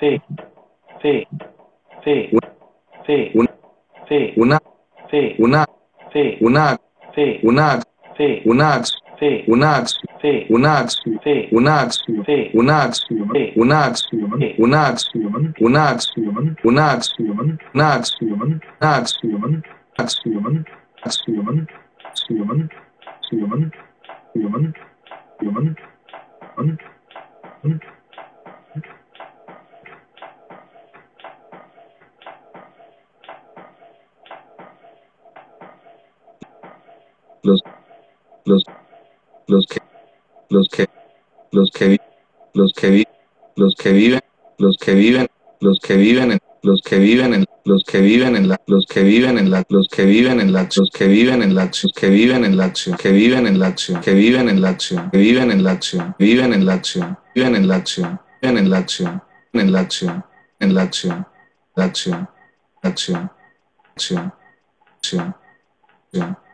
sí, 0.00 1.26
sí, 2.04 2.30
sí, 3.06 3.30
una, 3.34 3.48
sí, 4.08 4.32
una, 4.36 4.58
sí, 5.10 5.34
una, 5.38 5.66
sí, 6.12 6.36
una, 6.40 6.76
sí, 7.14 7.40
una, 7.44 7.80
sí, 8.16 8.42
una 8.44 8.44
acción, 8.44 8.44
sí, 8.44 8.44
una 8.46 8.74
acción, 8.74 8.74
sí, 8.74 8.74
una 8.74 8.74
acción, 8.74 8.74
sí, 8.74 8.74
una 8.74 8.74
acción, 8.74 9.07
sí, 9.07 9.07
una 9.07 9.07
acción, 9.76 10.18
sí, 10.22 10.46
una 10.50 10.78
acción, 10.78 11.20
sí, 11.24 11.48
una 11.52 11.80
acción, 11.80 12.24
una 12.52 12.82
acción, 12.84 13.30
una 14.58 14.86
acción, 14.86 15.54
una 15.60 15.88
acción, 15.88 16.58
una 16.64 16.90
acción, 16.90 17.60
acción, 17.74 17.80
acción, 17.80 18.62
acción, 18.80 19.64
acción, 19.96 20.76
acción, 21.02 21.70
acción, 22.04 22.70
acción, 23.04 23.72
los 37.42 37.62
los 38.44 38.64
los 39.48 39.66
que 39.66 39.78
los 40.50 40.68
que 40.68 40.86
los 41.52 41.70
que 41.70 41.98
los 42.54 42.72
que 42.74 42.90
vi- 42.90 43.04
los 43.56 43.74
que 43.74 43.92
viven 43.92 44.20
los 44.58 44.76
que 44.78 44.94
viven 44.94 45.28
los 45.60 45.80
que 45.80 45.96
viven 45.96 46.32
en 46.32 46.38
los 46.62 46.82
que 46.82 46.98
viven 46.98 47.34
en 47.34 47.46
los 47.64 47.82
que 47.84 48.00
viven 48.00 48.36
en 48.36 48.48
la 48.48 48.60
los 48.66 48.84
que 48.84 49.02
viven 49.02 49.38
en 49.38 49.50
la 49.50 49.64
los 49.68 49.88
que 49.88 50.04
viven 50.06 50.40
en 50.40 50.52
la 50.52 50.68
los 50.76 50.90
que 50.90 51.06
viven 51.08 51.42
en 51.42 51.54
la 51.54 51.62
acción 51.62 51.90
que 51.92 52.08
viven 52.08 52.44
en 52.44 52.56
la 52.56 52.64
acción 52.64 52.96
que 52.96 53.10
viven 53.10 53.46
en 53.46 53.58
la 53.58 53.66
acción 53.68 54.00
que 54.00 54.12
viven 54.12 54.48
en 54.48 54.60
la 54.62 54.68
acción 54.70 55.10
que 55.10 55.18
viven 55.18 55.50
en 55.50 55.62
la 55.62 55.70
acción 55.72 56.14
viven 56.18 56.52
en 56.52 56.64
la 56.64 56.72
acción 56.72 57.16
viven 57.34 57.56
en 57.56 57.66
la 57.68 57.76
acción 57.76 58.20
viven 58.44 58.58
en 58.58 58.68
la 58.70 58.78
acción 58.78 59.22
en 59.52 59.72
la 59.72 59.80
acción 59.80 60.24
en 60.60 60.74
la 60.74 60.82
acción 60.82 61.26
la 61.76 61.84
acción 61.84 62.28
acción 62.82 63.30
acción 63.96 64.32
acción 65.00 65.34
acción 66.12 66.47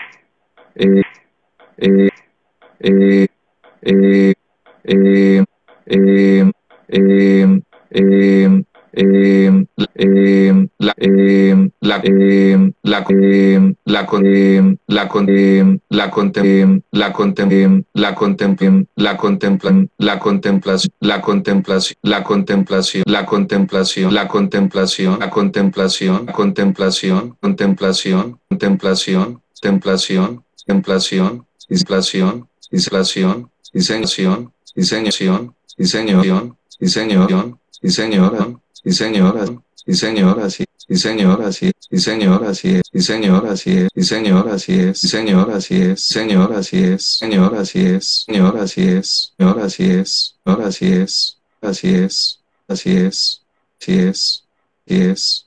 eh, 10.37 10.67
la 10.79 10.93
eh, 10.97 12.55
la 12.83 13.03
eh, 13.03 13.59
la 13.83 14.07
con 14.13 14.25
eh, 14.25 14.65
la 14.85 15.07
con 15.07 15.29
eh, 15.29 15.79
la 15.89 16.09
contem 16.09 16.81
la 16.91 17.11
contem 17.11 17.83
la 17.93 18.13
contem 18.15 18.85
la 18.97 19.17
contemplan 19.17 19.89
la 19.99 20.19
contemplación 20.19 20.91
la 21.01 21.21
contemplación 21.21 21.95
la 22.01 22.23
contemplación 22.23 23.03
la 23.07 23.25
contemplación 23.25 24.13
la 24.13 24.27
contemplación 24.27 25.17
la 25.19 25.29
contemplación 25.29 26.25
contemplación 26.33 27.35
contemplación 27.41 28.39
contemplación 28.49 29.44
templación, 29.61 30.43
templación, 30.65 31.45
inflación, 31.69 32.47
inflación, 32.71 33.49
diseñación, 33.71 34.51
diseñación, 34.73 35.53
diseñación, 35.77 36.57
diseñación, 36.79 37.51
diseñación, 37.81 38.61
diseñación, 38.83 39.65
señor, 39.93 40.41
así 40.41 40.63
es. 40.63 41.01
Señor, 41.01 41.43
así 41.43 41.65
es. 41.67 41.73
Sí, 41.89 41.99
señor, 41.99 42.43
así 42.45 42.75
es. 42.75 42.81
Sí, 42.91 43.01
señor, 43.01 43.45
así 43.47 43.71
es. 43.71 43.89
Sí, 43.93 44.03
señor, 44.03 44.49
así 44.49 44.73
es. 44.79 44.99
Señor, 44.99 45.51
así 45.51 45.79
es. 45.79 46.01
Señor, 46.01 46.55
así 46.55 46.77
es. 46.83 47.05
Señor, 47.15 47.57
así 47.57 47.77
es. 47.77 48.25
Señor, 48.25 48.57
así 48.59 48.81
es. 48.83 49.25
Señor, 49.37 49.59
así 49.59 49.83
es. 49.83 50.35
Señor, 50.45 50.61
así 50.61 50.85
es. 50.85 51.39
Así 51.61 51.87
es. 51.87 51.87
Así 51.87 51.95
es. 51.95 52.39
Así 52.67 52.97
es. 52.97 53.41
Así 53.79 53.97
es. 53.97 55.45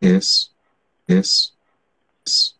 Es. 0.00 0.50
Es. 1.06 1.54
Es. 2.24 2.54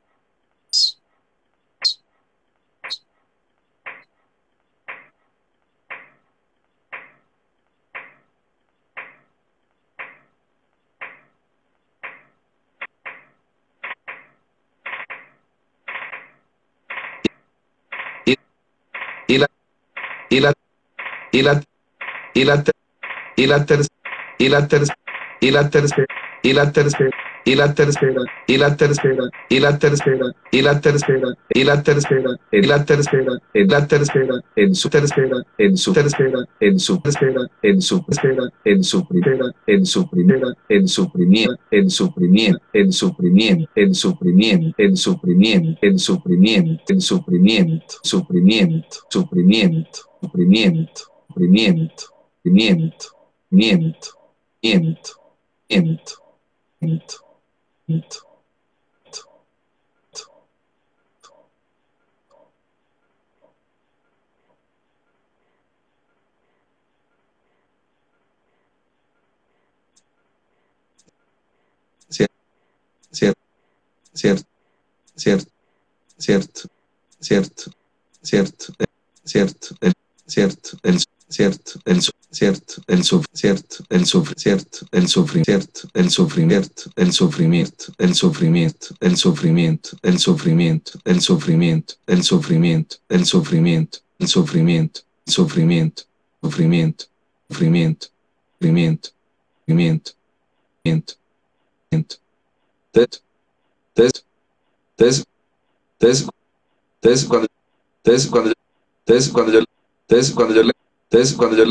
Y 19.29 19.39
la 19.39 19.47
y 20.31 20.41
la 20.41 20.53
y 21.31 21.43
la 21.43 21.63
y 22.35 22.45
la 22.45 22.65
y 23.37 23.47
la 23.47 23.65
tercera 23.65 23.95
y 24.39 24.49
la 24.49 24.67
tercera 24.67 24.99
y 25.41 25.51
la 25.51 25.71
tercera 25.71 26.07
y 26.43 26.53
la 26.55 26.73
tercera 26.73 27.11
y 27.49 27.55
la 27.55 27.75
tercera 27.75 28.23
y 28.47 28.59
la 28.59 28.77
tercera 28.77 29.25
y 29.49 29.59
la 29.59 29.79
tercera 29.79 30.27
y 30.51 30.61
la 30.61 30.81
tercera 30.83 31.35
y 31.49 31.65
la 31.65 31.83
tercera 31.83 32.31
y 32.53 32.63
la 32.67 32.85
tercera 32.85 33.33
en 33.55 33.69
la 33.69 33.87
tercera 33.87 34.35
en 34.55 34.75
su 34.75 34.91
tercera 34.91 35.43
en 35.57 35.79
su 35.79 35.95
tercera 35.95 36.45
en 36.61 36.79
su 36.79 37.01
tercera 37.01 37.49
en 37.65 37.81
su 37.81 38.03
tercera 38.05 38.45
en 38.67 38.85
su 38.85 39.07
primera 39.09 39.55
en 39.67 39.87
su 39.87 40.11
primera 40.11 40.55
en 40.69 40.87
su 40.89 41.11
primera 41.11 41.57
en 41.71 41.91
su 41.91 42.13
primera 42.15 42.59
en 42.75 42.93
su 42.93 43.17
primera 43.17 43.65
en 44.77 44.99
su 44.99 45.19
primera 45.19 45.79
en 45.81 45.99
su 45.99 46.21
primera 46.21 46.77
en 46.87 47.01
su 47.01 47.25
primera 47.25 47.81
en 47.81 48.21
suprimiento 49.11 49.97
miento 52.45 53.09
miento 53.51 54.13
miento 54.61 56.13
miento 56.81 57.28
miento 57.89 58.29
cierto, 73.09 73.39
cierto, 74.13 74.49
cierto, 75.17 75.49
cierto, 76.19 76.69
cierto, 77.21 77.73
cierto, 78.23 78.73
cierto, 79.25 79.75
el 79.81 79.95
cierto, 80.27 80.79
el 80.83 80.99
cierto, 81.29 81.81
el 81.85 82.03
cierto, 82.31 82.83
el 82.87 83.05
cierto, 83.05 83.85
el 83.89 84.07
cierto, 84.07 84.87
el 84.93 85.09
sufrimiento, 85.09 85.89
el 85.95 86.11
sufrimiento, 86.11 86.91
el 86.97 87.13
sufrimiento, 87.13 87.85
el 87.99 88.15
sufrimiento, 88.15 88.87
el 89.01 89.17
sufrimiento, 89.19 89.97
el 90.03 90.19
sufrimiento, 90.19 90.99
el 91.05 91.21
sufrimiento, 91.21 91.95
el 92.07 92.23
sufrimiento, 92.23 92.95
el 93.09 93.15
sufrimiento, 93.15 93.15
el 93.17 93.25
sufrimiento, 93.25 94.01
el 94.19 94.29
sufrimiento, 94.29 95.01
sufrimiento, 95.27 96.03
sufrimiento, 96.41 97.05
sufrimiento, 97.49 98.07
sufrimiento, 98.61 99.11
sufrimiento, 99.67 100.13
Entonces, 102.93 103.23
entonces, 104.97 105.25
entonces, 106.01 106.29
entonces, 108.05 108.29
cuando, 108.29 108.51
entonces, 111.11 111.33
cuando, 111.35 111.57
yo, 111.57 111.65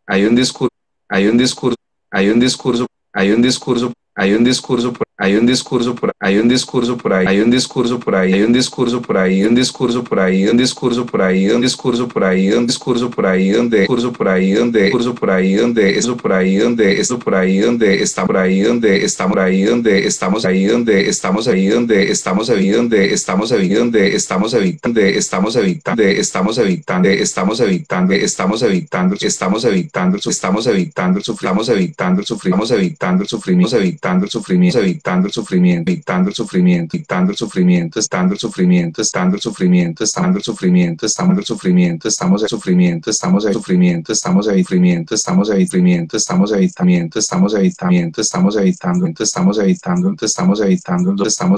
hay 0.08 0.26
un 0.26 0.36
discurso, 0.36 0.74
hay 1.08 1.28
un 1.28 1.38
discurso, 1.38 1.78
hay 2.10 2.30
un 2.32 2.40
discurso, 2.40 2.88
hay 3.14 3.32
un 3.32 3.42
discurso, 3.44 3.94
hay 4.16 4.34
un 4.34 4.44
discurso, 4.44 4.94
hay 5.22 5.36
un 5.36 5.46
discurso 5.46 5.94
por 5.94 6.12
hay 6.20 6.40
un 6.40 6.48
discurso 6.48 6.98
por 6.98 7.14
ahí, 7.14 7.28
hay 7.28 7.42
un 7.42 7.52
discurso 7.52 8.00
por 8.00 8.16
ahí, 8.16 8.34
hay 8.34 8.42
un 8.42 8.54
discurso 8.54 9.02
por 9.04 9.18
ahí, 9.18 9.44
un 9.44 9.54
discurso 9.54 10.04
por 10.04 10.20
ahí, 10.20 10.48
un 10.48 10.58
discurso 10.58 11.06
por 11.06 11.22
ahí, 11.22 11.52
un 11.52 11.62
discurso 11.62 12.08
por 12.08 12.24
ahí, 12.24 12.52
un 12.52 12.66
discurso 12.66 13.12
por 13.12 13.26
ahí, 13.28 13.50
donde 13.52 13.82
discurso 13.82 14.12
por 14.12 14.28
ahí, 14.28 14.52
donde 14.54 14.82
discurso 14.86 15.14
por 15.14 15.30
ahí, 15.30 15.54
donde 15.54 15.96
eso 16.00 16.18
por 16.18 16.34
ahí, 16.34 16.58
donde 16.58 17.00
esto 17.00 17.20
por 17.20 17.36
ahí, 17.36 17.60
donde 17.60 18.02
está 18.02 18.26
por 18.26 18.38
ahí, 18.38 18.62
donde 18.62 19.06
estamos 19.06 19.38
ahí, 19.38 19.64
donde 19.64 20.08
estamos 20.08 20.44
ahí, 20.44 20.66
donde 20.66 21.12
estamos 21.12 21.48
ahí, 21.48 21.68
donde 21.70 22.12
estamos 22.12 22.50
ahí, 22.50 23.10
donde 23.14 23.14
estamos 23.14 23.52
ahí, 23.52 24.74
donde 24.82 25.20
estamos 25.20 25.56
evitando, 25.56 26.02
estamos 26.02 26.58
evitando, 26.58 27.10
estamos 27.10 27.10
evitando, 27.10 27.14
estamos 27.14 27.60
evitando, 27.62 28.14
estamos 28.16 28.64
evitando, 28.64 29.16
estamos 29.22 29.66
evitando, 29.66 30.18
estamos 30.26 30.66
evitando, 30.68 31.22
sufrimos 31.22 31.68
evitando, 31.70 32.24
sufrimos 32.24 32.72
evitando, 32.72 33.26
sufrimos 33.26 33.74
evitando, 33.74 34.28
sufrimos 34.28 34.76
evitando 34.76 35.11
evitando 35.12 35.28
el 35.28 35.34
sufrimiento, 35.34 35.92
evitando 35.92 36.30
el 36.30 36.36
sufrimiento, 36.36 36.98
evitando 36.98 37.32
el 37.32 37.38
sufrimiento, 37.38 38.00
estando 38.00 38.34
el 38.34 38.40
sufrimiento, 38.40 39.02
estando 39.02 39.36
el 39.36 39.42
sufrimiento, 39.42 40.04
estando 40.04 40.38
el 40.38 40.44
sufrimiento, 40.44 41.06
estamos 41.06 41.34
el 41.38 41.48
sufrimiento, 41.48 42.08
estamos 42.08 42.44
el 42.44 42.50
sufrimiento, 42.50 43.02
estamos 43.02 43.38
el 43.38 43.54
sufrimiento, 43.54 44.14
estamos 44.14 44.48
el 44.48 44.64
sufrimiento, 44.64 45.16
estamos 45.16 45.52
el 45.52 45.66
sufrimiento, 45.66 46.18
estamos 46.18 46.54
evitamiento, 46.54 47.20
estamos 47.20 47.56
evitamiento, 47.56 48.22
estamos 48.22 48.56
evitando, 48.56 49.14
estamos 49.14 49.68
evitando, 49.68 50.16
estamos 50.16 50.62
evitando 50.62 51.12
el 51.12 51.16
dolor, 51.16 51.28
estamos 51.28 51.56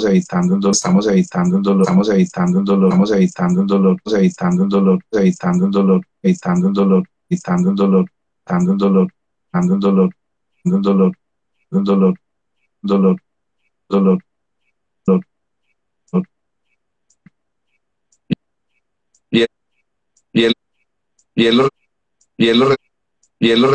evitando 1.08 1.58
el 1.58 1.64
dolor, 1.64 1.82
estamos 1.84 2.10
evitando 2.10 2.60
el 2.60 2.66
dolor, 2.66 2.88
estamos 2.92 3.12
evitando 3.12 3.62
el 3.62 3.68
dolor, 3.68 3.98
estamos 4.04 4.22
evitando 4.22 4.64
el 4.64 4.70
dolor, 4.70 5.00
estamos 5.12 5.22
evitando 5.22 5.66
el 5.66 5.72
dolor, 5.72 6.02
evitando 6.22 6.68
el 6.68 6.74
dolor, 6.74 7.08
evitando 7.30 7.70
el 7.70 7.76
dolor, 7.76 8.10
evitando 8.34 8.72
el 8.72 8.78
dolor, 8.78 9.10
evitando 9.52 9.74
el 9.74 9.80
dolor, 9.80 10.12
evitando 10.64 10.78
el 10.78 10.82
dolor, 10.82 11.16
el 11.72 11.84
dolor, 11.84 12.20
dolor, 12.84 13.23
dolor, 13.94 14.26
dolor, 15.06 15.26
dolor. 16.12 16.28
Y 19.30 19.42
él, 19.42 19.48
y 20.34 20.44
él, 20.46 20.54
y 21.36 21.46
él 21.46 21.58
lo, 21.58 21.70
y 22.38 22.50
él 22.50 22.60
lo, 22.60 22.76
y 23.40 23.52
él 23.52 23.62
lo 23.62 23.70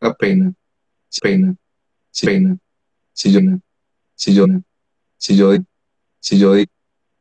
la 0.00 0.14
pena, 0.14 0.52
pena, 1.20 1.56
pena, 2.20 2.56
si 3.12 3.32
yo 3.32 3.40
si 4.14 4.34
yo, 4.34 4.46
si 5.18 5.36
yo, 5.36 5.48
si 6.20 6.38
yo, 6.38 6.54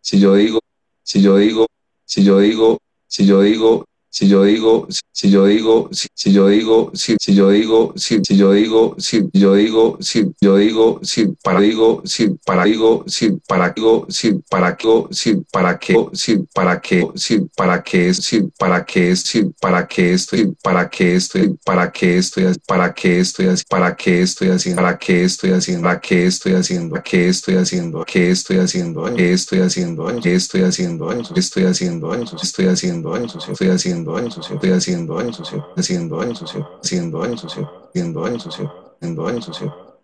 si 0.01 0.19
yo 0.19 0.35
digo, 0.35 0.59
si 1.03 1.22
yo 1.22 1.38
digo, 1.38 1.67
si 2.06 2.24
yo 2.24 2.40
digo, 2.40 2.80
si 3.07 3.25
yo 3.25 3.41
digo, 3.41 3.85
si 4.16 4.30
yo 4.30 4.45
digo, 4.45 4.88
si 5.11 5.30
yo 5.30 5.45
digo, 5.45 5.90
si 5.92 6.32
yo 6.32 6.48
digo, 6.48 6.90
si 6.94 7.18
yo 7.35 7.50
digo, 7.50 7.94
si 7.98 8.22
yo 8.38 8.52
digo, 8.53 8.95
si 8.98 9.30
yo 9.34 9.56
digo, 9.56 9.98
si 10.00 10.32
yo 10.40 10.56
digo, 10.56 11.00
si 11.03 11.26
para 11.44 11.60
digo, 11.60 12.02
si 12.06 12.30
para 12.48 12.64
digo, 12.64 13.03
si 13.10 13.32
para 13.52 13.74
digo, 13.74 14.08
si 14.08 15.34
para 15.52 15.77
qué, 15.77 16.08
si 16.14 16.38
para 16.53 16.80
qué, 16.80 17.06
si 17.14 17.42
para 17.58 17.84
qué, 17.84 18.14
si 18.14 18.40
para 18.58 18.85
qué, 18.85 19.14
si 19.26 19.44
para 19.60 19.84
qué, 19.84 19.84
si 19.84 19.84
para 19.84 19.84
qué 19.84 20.14
estoy, 20.14 20.56
para 20.64 20.90
qué 20.90 21.16
estoy, 21.16 21.58
para 21.66 21.92
qué 21.92 22.18
estoy, 22.18 22.56
para 22.66 22.94
qué 22.94 23.19
estoy, 23.19 23.56
para 23.68 23.95
qué 23.98 24.22
estoy 24.22 24.48
haciendo, 24.48 24.82
para 24.82 24.98
qué 24.98 25.24
estoy 25.26 25.52
haciendo, 25.52 25.82
para 25.84 26.00
qué 26.00 26.26
estoy 26.26 26.53
haciendo, 26.53 27.03
qué 27.03 27.27
estoy 27.27 27.56
haciendo, 27.56 28.06
qué 28.06 28.32
estoy 28.32 28.58
haciendo, 28.60 29.03
qué 29.14 29.32
estoy 29.32 29.60
haciendo, 29.60 30.22
qué 30.22 30.34
estoy 30.35 30.61
haciendo, 30.64 31.11
estoy 31.35 31.64
haciendo 31.66 32.16
estoy 32.42 32.66
haciendo 32.68 33.16
estoy 33.18 33.68
haciendo 33.69 34.05
haciendo 34.14 34.19
eso, 34.19 34.42
estoy 34.42 34.72
haciendo 34.72 35.22
eso, 35.22 35.43
haciendo 35.75 36.24
eso, 36.24 36.80
haciendo 36.84 37.25
eso, 37.25 37.48
haciendo 37.48 38.27
eso, 38.27 38.50
haciendo 38.50 39.30
eso, 39.30 39.51
haciendo 39.51 39.51
eso, 39.51 39.51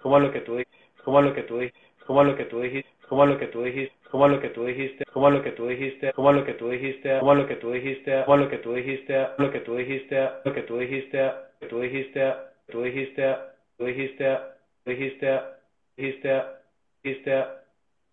como 0.00 0.18
lo 0.18 0.30
que 0.32 0.40
tú, 0.40 0.56
como 1.04 1.20
lo 1.20 1.34
que 1.34 1.42
tú, 1.42 1.60
como 2.06 2.24
lo 2.24 2.34
que 2.34 2.44
tú 2.46 2.60
dijiste, 2.62 2.88
como 3.06 3.26
lo 3.26 3.36
que 3.36 3.44
tú 3.44 3.62
dijiste, 3.62 3.94
como 4.00 4.32
lo 4.32 4.40
que 4.40 4.48
tú 4.48 4.54
dijiste, 4.64 5.04
como 5.12 5.34
lo 5.34 5.42
que 5.42 5.50
tú 5.52 5.68
dijiste, 5.68 6.12
como 6.14 6.32
lo 6.32 6.44
que 6.46 6.54
tú 6.54 6.70
dijiste, 6.70 7.18
como 7.20 7.34
lo 7.34 7.46
que 7.46 7.56
tú 7.56 7.70
dijiste, 7.72 8.24
como 8.24 8.36
lo 8.38 8.48
que 8.48 8.58
tú 8.58 8.74
dijiste, 8.74 9.26
lo 9.36 9.50
que 9.50 9.60
tú 9.60 9.76
dijiste, 9.76 10.30
lo 10.44 10.54
que 10.54 10.62
tú 10.62 10.78
dijiste, 10.78 11.32
que 11.60 11.66
tú 11.66 11.80
dijiste, 11.80 12.24
tú 12.70 12.82
dijiste, 12.82 13.36
tú 13.76 13.84
dijiste, 13.84 14.38
dijiste, 14.86 15.40
dijiste, 15.96 16.40
dijiste, 17.04 17.44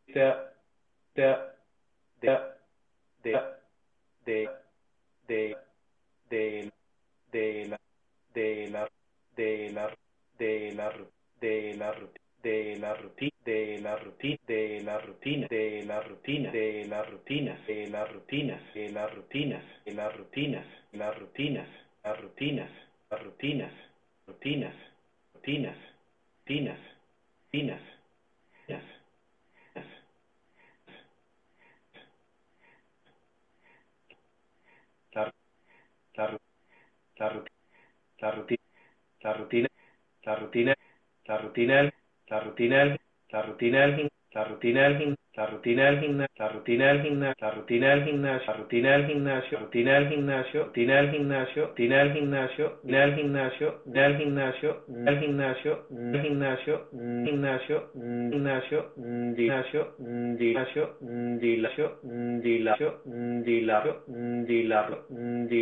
dijiste, 0.10 0.34
de, 1.16 1.38
de, 2.22 2.40
de, 3.24 3.40
de, 4.26 4.50
de, 5.28 5.58
de, 6.30 6.72
de 7.32 7.68
la, 7.70 7.80
de 8.34 8.70
la 8.72 8.97
de 9.38 9.72
la 9.72 9.96
de 10.40 10.74
la 10.74 10.94
de 11.42 11.76
la 11.78 11.94
de 12.44 12.78
la 12.80 12.94
rutina 12.96 13.36
de 13.46 13.80
la 13.82 13.96
rutina 13.98 14.42
de 14.48 14.84
la 14.84 15.00
rutina 15.00 15.48
de 15.50 15.84
la 15.86 16.02
rutina 16.02 16.52
de 16.52 16.88
las 16.88 17.10
rutinas 17.10 17.68
de 17.68 17.88
las 17.90 18.12
rutinas 18.12 18.74
de 18.74 18.90
las 18.90 19.14
rutinas 19.14 19.64
de 19.76 19.84
las 19.84 20.16
rutinas 20.16 20.66
las 20.94 21.20
rutinas 21.20 21.68
las 22.02 22.20
rutinas 22.20 22.70
las 23.10 23.22
rutinas 23.24 23.74
rutinas 24.26 24.76
rutinas 25.34 25.78
rutinas 26.46 26.80
rutinas 27.52 27.82
la 35.14 35.34
la 37.18 37.44
la 38.20 38.57
la 39.28 39.34
rutina 39.42 39.68
la 40.28 40.36
rutina, 40.36 40.76
la 41.28 41.38
rutina, 41.38 41.78
la 42.30 42.40
rutina, 42.40 42.84
la 43.32 43.42
rutina, 43.44 43.86
la 44.34 44.44
rutina, 44.46 44.88
la 44.88 44.90
rutina, 44.96 45.16
la 45.38 45.46
rutina 45.46 45.84
del 45.86 46.00
gimnasio, 46.00 46.34
la 46.38 46.48
rutina 46.48 46.88
del 46.88 47.02
gimnasio, 47.04 47.46
la 47.46 47.54
rutina 47.54 47.90
del 47.90 48.06
gimnasio, 48.06 48.48
la 48.48 48.58
rutina 48.58 48.92
del 48.98 49.06
gimnasio, 49.06 49.60
rutina 49.60 49.94
del 50.02 50.10
gimnasio, 50.10 50.66
rutina 50.66 51.04
del 51.04 51.12
gimnasio, 51.14 51.68
rutina 51.68 51.98
del 51.98 52.10
gimnasio, 52.10 53.82
rutina 53.86 54.08
del 54.08 54.18
gimnasio, 54.18 54.84
del 54.88 55.20
gimnasio, 55.20 55.20
del 55.20 55.22
gimnasio, 55.22 55.88
del 55.92 56.24
gimnasio, 56.24 56.90
gimnasio, 57.24 57.92
gimnasio, 57.94 58.82
gimnasio, 58.82 58.94
gimnasio, 59.36 59.96
dilacio, 60.38 60.98
dilacio, 61.38 62.00
dilacio, 62.42 63.02
dilacio, 63.44 64.04
dilacio, 64.46 65.06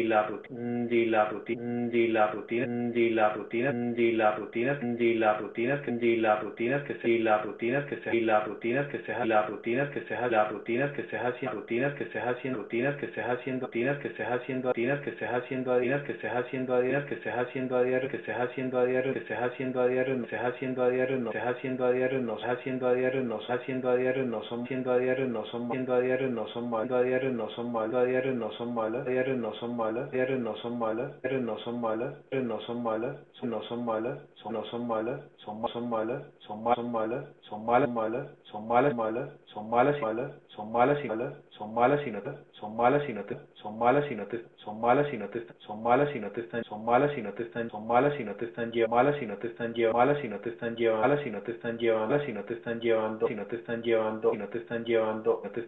la 0.05 0.25
rutina, 0.27 0.85
di 0.85 1.05
la 1.09 1.27
rutina, 1.27 1.61
di 1.89 2.07
la 2.11 2.29
rutina, 2.31 2.65
di 2.91 3.13
la 3.13 3.33
rutina, 3.33 3.71
di 3.71 4.15
la 4.15 4.35
rutina, 4.35 4.73
di 4.81 6.17
la 6.17 6.35
rutinas 6.45 6.85
que 6.85 6.95
se, 6.95 7.07
di 7.07 7.19
las 7.19 7.43
rutinas 7.45 7.85
que 7.85 7.97
se, 8.01 8.11
di 8.11 8.21
las 8.21 8.47
rutinas 8.47 8.87
que 8.87 8.99
se, 8.99 9.25
la 9.25 9.41
rutina 9.43 9.65
rutinas 9.66 9.90
que 9.90 10.00
estés 10.00 10.32
las 10.32 10.52
rutinas 10.52 10.92
que 10.92 11.02
estés 11.02 11.19
haciendo 11.19 11.60
rutinas 11.60 11.94
que 11.95 12.03
estés 12.03 12.24
haciendo 12.24 12.60
rutinas 12.60 12.95
que 12.98 13.06
estés 13.08 13.26
haciendo 13.26 13.68
rutinas 13.68 14.00
que 14.00 14.08
estés 14.10 14.30
haciendo 14.30 14.72
rutinas 14.72 15.02
que 15.02 15.19
estés 15.22 15.32
haciendo 15.32 15.74
a 15.74 15.80
diario 15.80 16.06
que 16.06 16.14
estés 16.14 17.34
haciendo 17.34 17.76
a 17.76 17.82
diario 17.82 18.10
que 18.10 18.18
estés 18.18 18.38
haciendo 18.38 18.77
a 18.77 18.85
diario 18.85 19.14
que 19.14 19.19
estés 19.19 19.40
haciendo 19.40 19.82
a 19.82 19.88
diario 19.88 20.18
que 20.18 20.19
estés 20.19 20.19
haciendo 20.19 20.19
a 20.19 20.19
diario 20.19 20.19
no 20.19 20.26
estés 20.26 20.42
haciendo 20.44 20.84
a 20.84 20.90
diario 20.90 21.18
no 21.18 21.30
estés 21.32 21.44
haciendo 21.44 21.85
a 21.85 21.92
diario 21.92 22.22
no 22.22 22.35
estés 22.35 22.50
haciendo 22.50 22.88
a 22.88 22.94
diario 22.94 23.24
no 23.24 23.40
estés 23.40 23.50
haciendo 23.50 23.90
a 23.90 23.95
diario 23.95 24.26
no 24.26 24.44
son 24.44 24.61
haciendo 24.61 24.92
a 24.92 24.98
diario 25.00 25.27
no 25.27 25.45
son 25.45 25.66
haciendo 25.66 25.94
a 25.94 26.00
diario 26.00 26.30
no 26.30 26.48
son 26.48 26.69
mal 26.69 26.94
a 26.94 27.02
diario 27.02 27.32
no 27.32 27.50
son 27.50 27.72
mal 27.72 27.95
a 27.95 28.06
diario 28.06 28.34
no 28.35 28.52
son 28.52 28.76
malas 28.76 29.06
diario 29.06 29.35
no 29.35 29.53
son 29.56 29.77
malas 29.77 30.11
diario 30.11 30.40
no 30.40 30.56
son 30.58 30.80
malas 30.80 31.22
diario 31.22 31.40
no 31.42 31.58
son 31.60 31.82
malas 31.82 32.16
no 32.32 32.60
son 32.61 32.84
malas 32.84 33.18
no 33.44 33.61
son 33.61 33.76
malas 33.76 34.30
no 34.45 34.64
son 34.66 34.88
malas 34.88 35.22
son 35.38 35.68
son 35.68 35.90
malas 35.90 36.22
son 36.40 36.61
malas 36.92 37.26
son 37.42 37.66
malas 37.66 37.90
malas 37.90 38.27
son 38.52 38.68
malas 38.68 38.95
malas 38.95 39.30
son 39.56 39.69
malas 39.69 40.00
malas 40.01 40.32
son 40.50 40.69
malas 40.72 41.03
y 41.03 41.08
malas 41.08 41.34
son 41.51 41.74
malas 41.74 42.06
y 42.06 42.11
notas 42.11 42.35
son 42.53 42.75
malas 42.75 43.09
y 43.09 43.14
notas 43.14 43.40
son 43.56 43.80
malas 43.80 44.11
y 44.11 44.16
no 44.16 44.25
te 44.27 44.45
son 44.59 44.82
malas 44.82 45.08
y 45.14 45.17
no 45.17 45.30
te 45.30 45.48
son 45.64 45.85
malas 45.85 46.11
y 46.14 46.19
no 46.19 46.30
te 46.32 46.42
están 46.42 46.64
son 46.66 46.84
malas 46.84 47.14
y 47.17 47.22
no 47.22 47.34
te 47.34 47.43
están 47.43 47.69
son 47.69 47.88
malas 47.88 48.19
y 48.19 48.24
no 48.25 48.35
te 48.35 48.45
están 48.45 48.72
llevando 48.74 48.95
malas 48.95 49.22
y 49.22 49.25
no 49.25 49.38
te 49.38 49.48
están 49.48 49.74
llevando 49.74 49.98
malas 49.98 50.24
y 50.24 50.27
no 50.27 50.40
te 50.42 50.50
están 50.50 50.75
llevando 50.75 51.00
malas 51.00 51.25
y 51.25 51.32
no 51.32 51.42
te 51.42 51.51
están 51.51 51.77
llevando 51.80 52.09
malas 52.09 52.30
y 52.30 52.34
no 52.34 52.45
te 52.45 52.53
están 52.56 52.84
llevando 52.84 53.30
y 53.32 53.35
no 53.35 53.48
te 53.48 53.56
están 53.56 54.74
llevando 54.75 55.42
y 55.42 55.48
no 55.48 55.51
te 55.51 55.59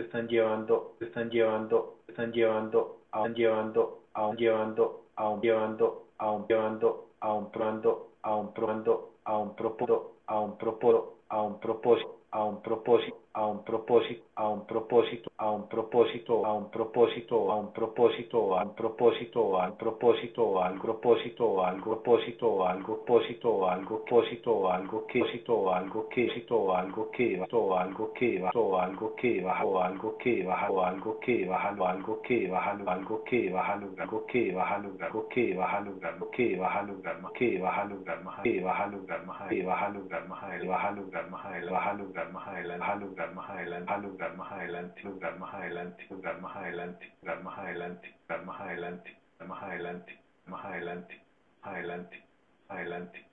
están 0.00 1.30
llevando 1.30 1.90
no 1.98 2.04
están 2.08 2.32
llevando 2.32 2.96
aún 3.12 3.34
llevando 3.34 3.98
aún 4.12 4.36
llevando 4.36 5.00
aún 5.16 5.40
llevando 5.40 6.04
aún 6.18 6.46
llevando 6.48 7.06
aún 7.20 7.50
probando 7.50 8.08
aún 8.22 8.52
probando 8.54 9.10
aún 9.24 9.54
propósito 9.56 10.12
aún 10.26 10.56
propósito 10.58 11.14
aún 11.28 11.60
propósito 11.60 12.23
a 12.34 12.44
un 12.44 12.60
propósito, 12.62 13.23
a 13.34 13.46
un 13.46 13.64
propósito, 13.64 14.24
a 14.36 14.48
un 14.48 14.64
propósito, 14.64 15.30
a 15.36 15.50
un 15.50 15.68
propósito, 15.68 16.46
a 16.46 16.54
un 16.54 16.70
propósito, 16.70 17.50
a 17.50 17.58
un 17.58 17.72
propósito, 17.72 18.56
a 18.56 18.62
un 18.62 18.74
propósito, 18.74 19.60
a 19.60 19.66
un 19.66 19.76
propósito, 19.76 20.62
al 20.62 20.76
propósito, 20.76 21.64
al 21.64 21.82
propósito, 21.82 22.64
al 22.64 22.82
propósito, 22.84 23.68
al 23.68 23.84
propósito, 23.84 24.70
algo 24.72 25.06
que 25.06 26.14
que 26.14 26.30
algo 26.30 27.10
que 27.10 27.38
va, 27.38 27.46
algo 27.82 28.12
que 28.12 28.40
va, 28.40 28.50
algo 28.84 29.14
que 29.16 29.42
va, 29.42 29.60
algo 29.78 30.18
que 30.18 30.44
va, 30.44 30.90
algo 30.90 31.20
que 31.20 31.46
va, 31.48 31.68
algo 31.90 32.20
que 32.20 32.50
va, 32.50 32.92
algo 32.92 33.24
que 33.24 33.50
va 33.50 33.64
a 33.64 33.76
lograr, 33.76 34.06
algo 34.06 34.26
que 34.26 34.54
va 34.54 34.64
a 34.64 34.78
lograr, 34.78 35.04
algo 35.04 35.28
que 35.28 35.56
va 35.56 35.72
a 35.72 35.80
lograr, 35.80 36.14
algo 36.14 36.30
que 36.30 36.58
va 36.58 36.74
a 36.74 36.82
lograr, 36.82 37.28
que 37.32 37.58
va 37.58 37.74
a 37.74 37.84
lograr 37.84 38.22
más, 38.24 38.42
que 38.42 38.60
va 38.60 38.74
a 38.74 38.88
lograr 38.88 39.24
más, 39.24 39.48
que 39.48 39.64
va 39.64 39.84
a 39.84 39.88
lograr 39.90 40.28
más, 40.28 40.42
va 40.68 40.82
a 40.84 40.92
lograr 40.92 41.30
más, 41.30 41.44
va 41.44 41.84
a 41.84 41.92
lograr 41.94 42.32
más 42.32 42.48
adelante, 42.48 42.84
a 43.23 43.23
lograr 43.24 43.34
más 43.34 43.50
adelante, 43.50 43.92
a 43.92 43.98
lograr 43.98 44.36
más 44.36 44.52
adelante, 44.52 45.00
lograr 45.02 45.38
más 45.38 45.54
adelante, 45.54 46.06
lograr 46.10 46.40
más 46.40 46.56
adelante, 46.56 47.14
lograr 47.22 47.42
más 47.42 47.58
adelante, 47.58 48.14
lograr 48.28 48.44
más 48.44 48.60
adelante, 48.60 49.16
más 49.38 49.62
adelante, 49.62 50.20
más 50.46 50.64
adelante, 50.64 51.22
adelante, 51.62 52.22
adelante, 52.68 53.24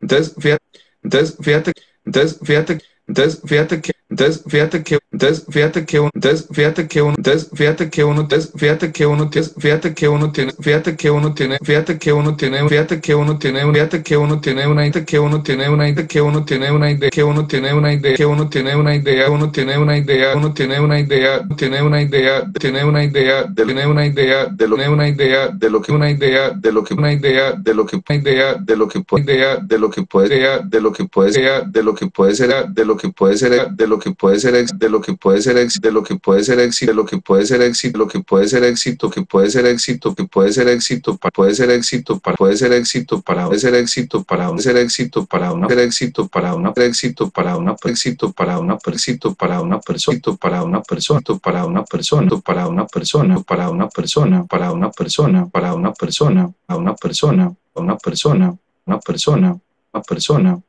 entonces, 0.00 0.34
fíjate, 0.40 1.72
entonces, 2.04 2.38
fíjate, 2.44 2.82
entonces, 3.06 3.40
fíjate, 3.46 3.82
entonces, 4.08 4.42
fíjate 4.48 4.84
que, 4.84 4.98
entonces, 5.12 5.44
fíjate 5.48 5.84
que, 5.84 6.00
uno, 6.00 6.10
entonces, 6.14 6.48
fíjate 6.50 6.88
que 6.88 7.02
uno, 7.02 7.14
entonces, 7.16 7.50
fíjate 7.54 7.90
que 7.90 8.02
uno, 8.02 8.22
entonces, 8.22 8.52
fíjate 8.56 8.92
que 8.92 9.06
uno 9.06 9.30
fíjate 9.58 9.94
que 9.94 10.08
uno 10.08 10.32
tiene, 10.32 10.52
fíjate 10.60 10.96
que 10.96 11.10
uno 11.10 11.34
tiene, 11.34 11.58
fíjate 11.62 12.00
que 12.00 12.12
uno 12.12 12.36
tiene, 12.36 12.68
fíjate 12.68 13.02
que 13.02 13.14
uno 13.14 13.38
tiene, 13.38 13.72
fíjate 13.72 14.04
que 14.04 14.16
uno 14.16 14.40
tiene 14.40 14.66
una 14.66 14.86
idea, 14.86 15.00
que 15.10 15.20
uno 15.20 15.34
tiene 15.34 15.68
una 15.68 15.90
idea, 15.90 16.10
que 16.10 16.24
uno 16.24 16.46
tiene 16.46 16.72
una 16.72 16.90
idea, 16.90 17.10
que 17.10 17.24
uno 17.24 17.46
tiene 17.48 17.74
una 17.74 17.94
idea, 17.94 18.16
que 18.16 18.26
uno 18.26 18.48
tiene 18.48 18.76
una 18.76 18.94
idea, 18.96 19.30
uno 19.30 19.50
tiene 19.52 19.78
una 19.78 19.98
idea, 19.98 20.34
uno 20.34 20.54
tiene 20.54 20.80
una 20.80 21.00
idea, 21.00 21.46
tiene 21.56 21.82
una 21.82 22.02
idea, 22.02 22.52
tiene 22.58 22.84
una 22.84 23.04
idea, 23.04 23.52
tiene 23.54 23.86
una 23.86 24.06
idea, 24.06 24.46
de 24.46 24.66
lo 24.68 24.76
que 24.76 24.88
una 24.88 25.08
idea, 25.08 25.48
de 25.48 25.70
lo 25.70 25.82
que 25.82 25.92
una 25.92 26.10
idea, 26.10 26.50
de 26.50 26.72
lo 26.72 26.82
que 26.82 26.94
una 26.94 27.12
idea, 27.12 27.52
de 27.52 27.72
lo 27.72 27.88
que 27.88 27.92
una 27.94 28.08
idea, 28.08 28.54
de 28.54 28.76
lo 28.76 28.88
que 28.88 29.00
puede 29.02 29.32
idea, 29.32 29.62
de 29.64 29.78
lo 29.78 29.90
que 29.90 30.02
puede 30.04 30.28
ser, 30.28 30.64
de 30.64 30.80
lo 30.80 30.92
que 30.92 31.04
puede 31.06 31.32
ser, 31.32 31.64
de 31.68 31.82
lo 31.82 31.92
que 31.92 32.06
puede 32.06 32.32
ser, 32.32 32.66
de 32.70 32.86
lo 32.86 32.96
que 32.96 33.10
puede 33.10 33.36
ser, 33.36 33.70
de 33.70 33.86
lo 33.86 33.98
que 33.98 34.12
puede 34.12 34.40
ser, 34.40 34.66
de 34.66 34.88
que 35.02 35.14
puede 35.14 35.42
ser 35.42 35.58
éxito, 35.58 35.88
de 35.88 35.92
lo 35.92 36.02
que 36.02 36.16
puede 36.16 36.44
ser 36.44 36.58
éxito, 36.60 36.92
lo 36.94 37.04
que 37.04 37.18
puede 37.18 37.44
ser 37.44 37.60
éxito, 37.60 37.98
lo 37.98 38.08
que 38.08 38.20
puede 38.20 38.48
ser 38.48 38.64
éxito, 38.64 39.10
que 39.10 39.22
puede 39.22 39.50
ser 39.50 39.66
éxito, 39.66 40.14
que 40.14 40.24
puede 40.24 40.52
ser 40.52 40.68
éxito, 40.68 41.18
puede 41.34 41.54
ser 41.54 41.70
éxito, 41.70 42.18
para 42.20 42.36
puede 42.36 42.56
ser 42.56 42.72
éxito, 42.72 43.20
para 43.22 43.58
ser 43.58 43.74
éxito, 43.74 44.24
para 44.24 44.58
ser 44.58 44.76
éxito, 44.78 45.26
para 45.26 45.52
una 45.52 45.68
éxito, 45.68 46.28
para 46.28 46.54
una 46.54 46.72
éxito, 46.76 47.30
para 47.30 47.58
una 47.58 47.76
éxito, 47.84 48.32
para 48.32 48.58
una 48.58 48.78
éxito, 48.86 49.34
para 49.34 49.62
una 49.62 49.80
persona, 49.80 50.36
para 50.36 50.62
una 50.62 50.82
persona, 50.82 51.20
para 51.50 51.66
una 51.66 51.84
persona, 51.84 52.40
para 52.40 52.68
una 52.70 52.96
persona, 52.96 53.44
para 53.44 53.70
una 53.70 53.88
persona, 53.88 54.46
para 54.46 54.72
una 54.72 54.94
persona, 54.94 55.52
para 55.52 55.74
una 55.74 55.94
persona, 55.94 56.52
a 56.68 56.76
una 56.76 56.94
persona, 56.94 57.54
una 57.74 57.96
persona, 57.96 58.56
una 58.84 58.98
persona, 58.98 59.58
una 59.92 60.00
persona, 60.00 60.60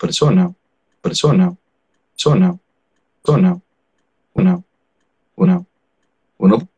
persona, 0.00 0.54
persona, 1.02 1.54
persona, 2.14 2.58
persona, 3.22 3.60
una, 4.34 4.62
una, 5.36 5.64
uno, 6.38 6.68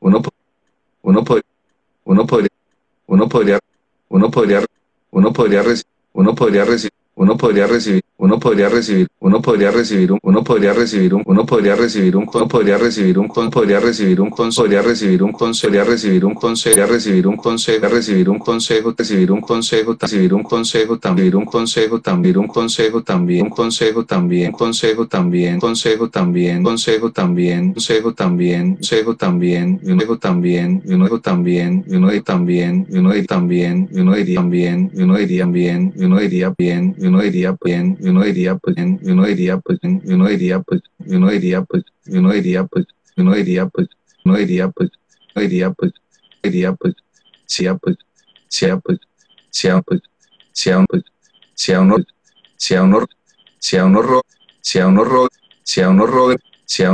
uno, 0.00 0.22
uno, 1.02 1.24
podría, 1.24 1.44
uno 2.04 2.26
podría, 2.26 2.50
uno 3.06 3.28
podría, 3.28 3.58
uno 4.08 4.30
podría, 4.30 4.64
uno 5.10 5.32
podría, 5.32 5.62
uno 6.12 6.34
podría 6.34 6.64
recibir, 6.64 6.91
uno 7.14 7.36
podría 7.36 7.66
recibir 7.66 8.02
uno 8.22 8.38
podría 8.38 8.68
recibir, 8.68 9.08
uno 9.18 9.42
podría 9.42 9.72
recibir 9.72 10.12
un, 10.12 10.20
uno 10.22 10.44
podría 10.44 10.72
recibir 10.72 11.12
un, 11.12 11.22
uno 11.26 11.44
podría 11.44 11.74
recibir 11.74 12.16
un, 12.16 12.30
uno 12.32 12.46
podría 12.46 12.78
recibir 12.78 13.18
un, 13.18 13.28
podría 13.50 13.80
recibir 13.80 14.20
un, 14.22 14.30
podría 14.30 14.82
recibir 14.82 15.24
un 15.24 15.32
consejo, 15.32 15.72
podría 15.72 15.82
recibir 15.92 16.24
un 16.24 16.34
consejo, 16.34 16.86
recibir 16.86 17.26
un 17.26 17.36
consejo, 17.36 17.88
recibir 17.88 18.30
un 18.30 18.38
consejo, 18.38 18.94
recibir 18.96 19.32
un 19.32 19.40
consejo, 19.40 19.96
recibir 20.00 20.34
un 20.34 20.42
consejo, 20.44 20.98
también 20.98 21.34
un 21.34 21.44
consejo, 21.44 22.00
también 22.00 22.38
un 22.38 22.46
consejo, 22.46 23.02
también 23.02 23.46
un 23.46 23.50
consejo, 23.50 24.04
también 24.04 24.52
consejo, 24.52 25.06
también 25.08 25.58
consejo, 25.58 26.10
también 26.10 26.62
consejo, 26.62 27.10
también 27.10 27.72
consejo, 27.72 28.12
también 28.14 28.74
consejo, 28.76 29.16
también 29.16 29.80
y 29.82 29.90
uno 29.90 30.16
también 30.16 30.80
y 30.86 30.94
uno 30.94 31.18
también 31.18 31.84
y 31.88 31.94
uno 31.96 32.22
también 32.22 32.86
y 32.88 32.96
uno 32.96 33.12
también 33.24 33.88
y 33.90 33.98
uno 33.98 34.14
diría 34.14 34.36
también 34.36 34.90
y 34.94 35.02
uno 35.02 35.16
diría 35.16 35.46
bien 35.46 35.92
y 35.96 36.04
uno 36.04 36.18
diría 36.20 36.54
bien 36.56 36.94
y 37.02 37.08
uno 37.08 37.20
diría 37.20 37.56
bien 37.64 37.98
uno 38.00 38.22
diría 38.22 38.54
pues, 38.54 38.76
y 38.78 39.10
uno 39.10 39.24
diría 39.24 39.58
pues, 39.58 39.80
y 39.82 40.12
uno 40.12 40.28
diría 40.28 40.60
pues, 40.60 40.82
y 41.04 41.16
uno 41.16 41.28
diría 41.30 41.62
pues, 41.64 41.82
y 42.06 42.16
uno 42.18 42.32
diría 42.32 42.64
pues, 42.64 42.86
y 43.16 43.20
uno 43.22 43.34
diría 43.34 43.66
pues, 43.66 43.88
uno 44.24 44.36
diría 44.36 44.68
pues, 44.68 44.90
uno 45.34 45.42
diría 45.42 45.70
pues, 45.72 45.92
diría 46.44 46.72
pues, 46.74 46.94
sea 47.46 47.74
pues, 47.74 47.96
sea 48.46 48.78
pues, 48.78 48.98
sea 49.50 49.82
pues, 49.82 50.00
sea 50.52 50.78
un 50.78 50.86
pues, 50.86 51.02
sea 51.54 51.80
uno, 51.80 51.96
sea 52.56 52.82
uno, 52.82 53.06
sea 53.58 53.84
uno, 53.84 54.08
sea 54.60 54.86
uno, 54.86 55.10
sea 56.62 56.92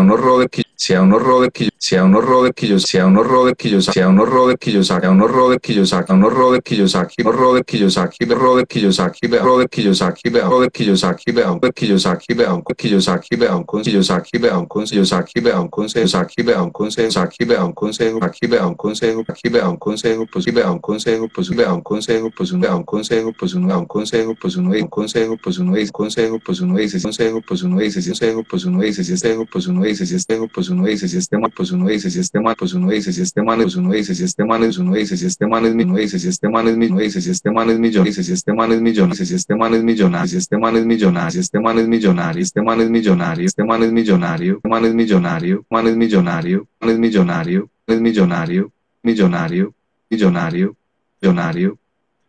uno 0.00 0.16
Robert, 0.16 0.52
sea 0.74 1.02
uno 1.02 1.18
Robert, 1.18 1.18
uno 1.18 1.18
Robert, 1.18 1.18
sea 1.18 1.18
uno 1.18 1.18
Robert 1.18 1.54
que 1.54 1.68
sea 1.78 2.04
uno 2.04 2.20
Robert 2.20 2.54
que 2.56 2.68
yo 2.68 2.78
sea 2.78 3.08
uno 3.08 3.22
Robert 3.24 3.58
que 3.58 3.70
yo 3.70 3.80
sea 3.80 4.08
uno 4.08 4.24
Robert 4.26 4.58
que 4.60 4.72
yo 4.72 4.82
saca 4.82 5.10
uno 5.10 5.28
Robert 5.28 5.62
que 5.62 5.74
yo 5.74 5.86
saca 5.86 6.14
uno 6.14 6.28
Robert 6.28 6.64
que 6.64 6.76
yo 6.76 6.88
saque 6.88 7.22
uno 7.22 7.32
Robert 7.32 7.64
que 7.64 7.78
yo 7.78 7.88
saque 7.88 8.26
Robert 8.26 8.68
que 8.68 8.80
yo 8.80 8.92
saque 8.92 9.28
Robert 9.38 9.70
que 9.70 9.82
yo 9.82 9.94
saque 9.94 10.30
Robert 10.30 10.72
que 10.72 10.84
yo 10.84 10.96
saque 10.96 11.30
Robert 11.40 11.74
que 11.74 11.86
yo 11.86 11.98
saque 11.98 12.32
aunque 12.34 12.82
que 12.82 12.88
yo 12.90 13.00
saque 13.00 13.44
aunque 13.46 13.74
que 13.86 13.98
yo 14.00 14.10
saque 14.10 14.38
aunque 14.50 14.92
yo 14.92 15.04
saque 15.04 15.40
aunque 15.52 16.08
consejo 16.08 16.08
saque 16.08 16.52
a 16.52 16.62
un 16.62 16.70
consejo 16.72 17.10
saque 17.12 17.46
a 17.48 17.54
un 17.64 17.78
consejo 17.80 18.18
saque 18.18 18.56
a 18.58 18.66
un 18.66 18.74
consejo 18.74 19.24
saque 19.24 19.58
a 19.58 19.68
un 19.68 19.76
consejo 19.78 20.24
posible 20.26 20.64
a 20.64 20.68
un 20.68 20.80
consejo 20.80 21.26
posible 21.32 21.64
a 21.64 21.74
un 21.74 21.80
consejo 21.80 22.28
pues 22.34 22.50
uno 22.50 22.68
un 22.74 22.84
consejo 22.84 23.32
pues 23.38 23.54
uno 23.54 23.72
a 23.72 23.78
un 23.78 23.86
consejo 23.86 24.34
pues 24.40 24.56
uno 24.56 24.72
un 24.80 24.88
consejo 24.88 25.36
pues 25.42 25.58
uno 25.58 25.74
dice 25.74 25.90
consejo 25.90 26.38
pues 26.44 26.60
uno 26.60 26.76
dice 26.76 27.00
consejo 27.00 27.40
pues 27.46 27.62
uno 27.62 27.78
consejo 27.78 28.42
pues 28.48 28.64
uno 28.64 28.80
consejo 28.80 29.46
pues 29.50 29.66
uno 29.66 29.67
uno 29.68 29.82
dice, 29.82 30.06
si 30.06 30.16
este 30.16 30.38
pues 30.52 30.68
uno 30.68 30.84
dice, 30.84 31.08
si 31.08 31.16
este 31.16 31.38
mal, 31.38 31.52
pues 31.54 31.70
uno 31.70 31.86
dice, 31.88 32.10
si 32.10 32.18
este 32.20 32.40
mal, 32.40 32.56
pues 32.58 32.72
uno 32.74 32.90
dice, 32.90 33.12
si 33.12 33.22
este 33.22 33.42
mal, 33.42 33.58
pues 33.58 33.76
uno 33.76 33.92
dice, 33.92 34.14
si 34.14 34.24
este 34.24 34.44
mal, 34.44 34.58
pues 34.60 34.78
uno 34.78 34.94
dice, 34.94 35.16
si 35.16 35.26
este 35.26 35.48
mal 35.48 35.66
es 35.66 35.74
mi, 35.74 35.84
uno 35.84 35.96
dice, 35.96 36.18
si 36.18 36.28
este 36.28 36.48
mal 36.48 36.68
es 36.68 36.76
mi, 36.76 36.86
uno 36.86 36.98
dice, 36.98 37.20
si 37.20 37.30
este 37.30 37.50
mal 37.52 37.70
es 37.70 37.78
millón, 37.78 38.04
dice, 38.04 38.24
si 38.24 38.32
este 38.32 38.52
mal 38.52 38.72
es 38.72 38.80
millón, 38.80 39.10
dice, 39.10 39.26
si 39.26 39.34
este 39.34 39.54
mal 39.56 39.74
es 39.74 39.82
millonario, 39.82 40.28
si 40.28 40.36
este 40.38 40.58
mal 40.58 40.76
es 40.76 40.84
millonario, 40.84 41.30
si 41.30 41.38
este 41.38 41.60
mal 41.60 41.78
es 41.78 41.86
millonario, 41.86 42.42
este 42.42 42.62
mal 42.62 42.80
es 42.80 42.90
millonario, 42.90 43.46
este 43.46 43.64
mal 43.64 43.82
es 43.82 43.92
millonario, 43.92 44.60
mal 44.64 44.84
es 44.84 44.94
millonario, 44.94 45.64
mal 45.70 45.86
es 45.86 45.96
millonario, 45.96 46.68
mal 46.80 46.90
es 46.90 46.98
millonario, 46.98 47.70
es 47.86 48.00
millonario, 48.00 48.72
millonario, 49.02 49.72
millonario, 50.10 50.76
millonario, 51.20 51.78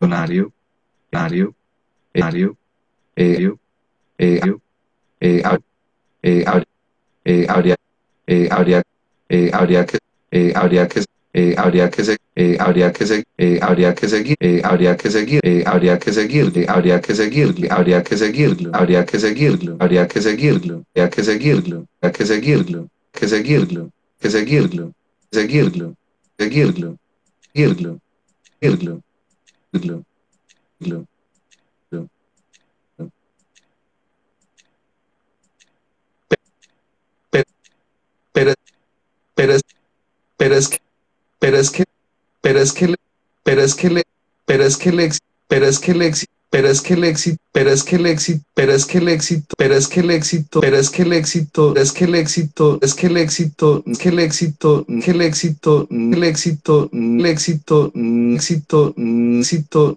millonario, 0.00 1.54
habría, 7.48 7.76
eh, 8.26 8.48
habría, 8.50 8.82
eh, 9.28 9.50
habría 9.52 9.84
que, 9.86 9.98
eh, 10.30 10.52
habría 10.54 10.88
que, 10.88 11.04
eh, 11.32 11.54
habría 11.58 11.88
que, 11.90 12.16
eh, 12.34 12.56
habría 12.58 12.92
que, 12.92 13.06
se, 13.06 13.24
eh, 13.36 13.58
habría 13.62 13.94
que 13.94 14.06
seguir, 14.06 14.36
eh, 14.40 14.62
habría 14.64 14.96
que 14.96 15.10
seguir, 15.10 15.40
eh, 15.42 15.64
habría 15.66 15.98
que 15.98 16.12
seguirle, 16.12 16.66
habría 16.68 17.00
que 17.00 17.14
seguirle, 17.14 17.68
habría 17.70 18.02
que 18.02 18.16
seguirlo, 18.16 18.70
habría 18.72 19.04
que 19.04 19.18
seguirlo, 19.18 19.76
habría 19.80 20.06
que 20.08 20.20
seguirlo, 20.20 20.86
habría 20.88 21.08
que 21.10 21.22
seguirlo, 21.22 21.86
habría 22.00 22.12
que 22.12 22.24
seguirlo, 22.26 22.88
que 23.12 23.28
seguirlo, 23.28 23.90
que 24.20 24.30
seguirlo, 24.30 24.92
seguirlo, 25.30 25.96
seguirlo, 26.38 26.96
seguirlo, 27.52 28.00
seguirlo, 28.62 29.02
seguirlo, 29.72 30.02
seguirlo. 30.80 31.06
pero, 38.32 38.54
pero 39.40 39.54
es, 39.54 39.62
pero 40.36 40.54
es 40.54 40.68
que, 40.68 40.78
pero 41.38 41.56
es 41.56 41.70
que, 41.70 41.84
pero 42.42 42.60
es 42.60 42.72
que, 42.74 42.88
le- 42.88 42.96
pero 43.44 43.62
es 43.62 43.74
que 43.74 43.90
le, 43.90 44.04
pero 44.46 44.64
es 44.64 44.76
que 44.76 44.90
éxito, 45.00 45.30
pero 45.48 45.66
es 45.66 45.78
que 45.78 45.92
éxito, 46.02 46.46
pero 46.50 46.68
es 46.68 46.82
que 46.82 46.94
el 46.94 47.04
éxito, 47.04 47.46
pero 47.54 47.72
es 47.72 47.84
que 47.84 47.94
el 47.94 48.08
éxito, 48.08 48.50
pero 48.52 49.74
es 49.74 49.80
que 49.80 49.88
el 50.02 50.04
pero 50.60 50.76
es 50.76 50.90
que 50.90 50.90
el 50.90 50.90
pero 50.90 50.90
es 50.90 50.90
que 50.90 51.02
el 51.02 51.14
éxito, 51.16 51.74
es 51.74 51.92
que 51.92 52.04
el 52.04 52.14
éxito, 52.14 52.78
es 52.82 52.94
que 52.94 53.06
el 53.06 53.16
éxito, 53.16 53.82
es 53.86 53.98
que 53.98 54.08
el 54.08 54.20
éxito, 54.20 54.86
que 55.00 55.10
el 55.12 55.22
éxito, 55.22 55.86
el 55.90 56.24
éxito, 56.24 56.88
el 56.92 57.24
éxito, 57.26 57.92
éxito, 57.94 58.92
éxito, 58.96 59.96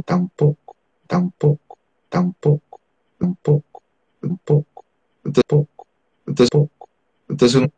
tampoco 0.00 0.64
tampoco 1.06 1.69
tampoco 2.10 2.80
tampoco 3.18 3.82
tampoco 4.20 4.84
entonces 5.24 5.44
poco 5.46 5.86
entonces 6.26 6.50
poco 6.50 6.88
entonces 7.28 7.56
uno 7.56 7.70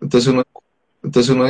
entonces 0.00 0.28
uno 0.28 0.44
entonces 1.02 1.30
uno 1.30 1.46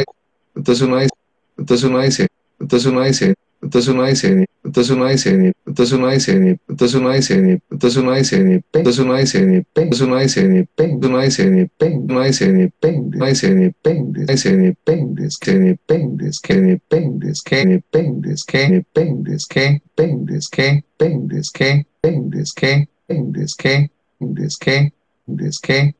entonces 0.57 0.81
uno 0.83 0.97
dice 0.99 1.11
entonces 1.59 1.85
uno 1.85 2.01
dice 2.01 2.29
entonces 2.59 2.87
uno 2.93 3.03
dice 3.03 3.35
entonces 3.63 3.93
uno 3.93 4.05
dice 4.05 4.47
entonces 4.65 4.91
uno 4.91 5.07
dice 5.07 5.53
entonces 5.67 5.93
uno 5.93 6.09
dice 6.09 6.59
entonces 6.69 6.95
uno 6.95 7.11
dice 7.13 7.63
entonces 7.71 7.97
uno 7.97 8.13
dice 8.13 8.37
entonces 8.73 8.99
uno 8.99 9.17
dice 9.17 9.39
entonces 9.39 10.01
uno 10.01 10.17
dice 10.19 10.49
depende 10.49 11.07
uno 11.07 11.21
dice 11.21 11.71
uno 12.09 12.23
dice 12.23 12.53
depende 12.53 13.17
uno 13.17 13.27
dice 13.27 13.55
depende 13.55 14.27
dice 14.27 14.57
dependes 14.57 15.39
que 15.39 15.59
dependes 15.59 16.41
que 16.41 16.55
dependes 16.55 17.43
que 17.43 17.67
dependes 17.67 18.45
que 18.45 18.69
dependes 18.69 19.49
que 19.49 19.83
dependes 19.97 20.49
que 20.49 20.85
dependes 20.99 21.53
que 21.53 21.87
dependes 22.03 22.55
que 22.55 22.89
dependes 23.09 23.57
que 23.57 23.91
dependes 24.19 24.59
que 24.59 24.93
dependes 25.27 25.61
que 25.61 25.95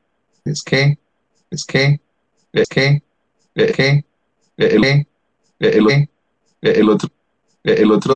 es 0.45 0.63
que 0.63 0.97
es 1.51 1.65
que 1.65 2.01
es 2.53 2.67
que 2.67 3.01
es 3.55 3.67
que 3.69 4.03
el 6.61 6.89
otro 6.89 7.09
el 7.63 7.91
otro 7.91 8.15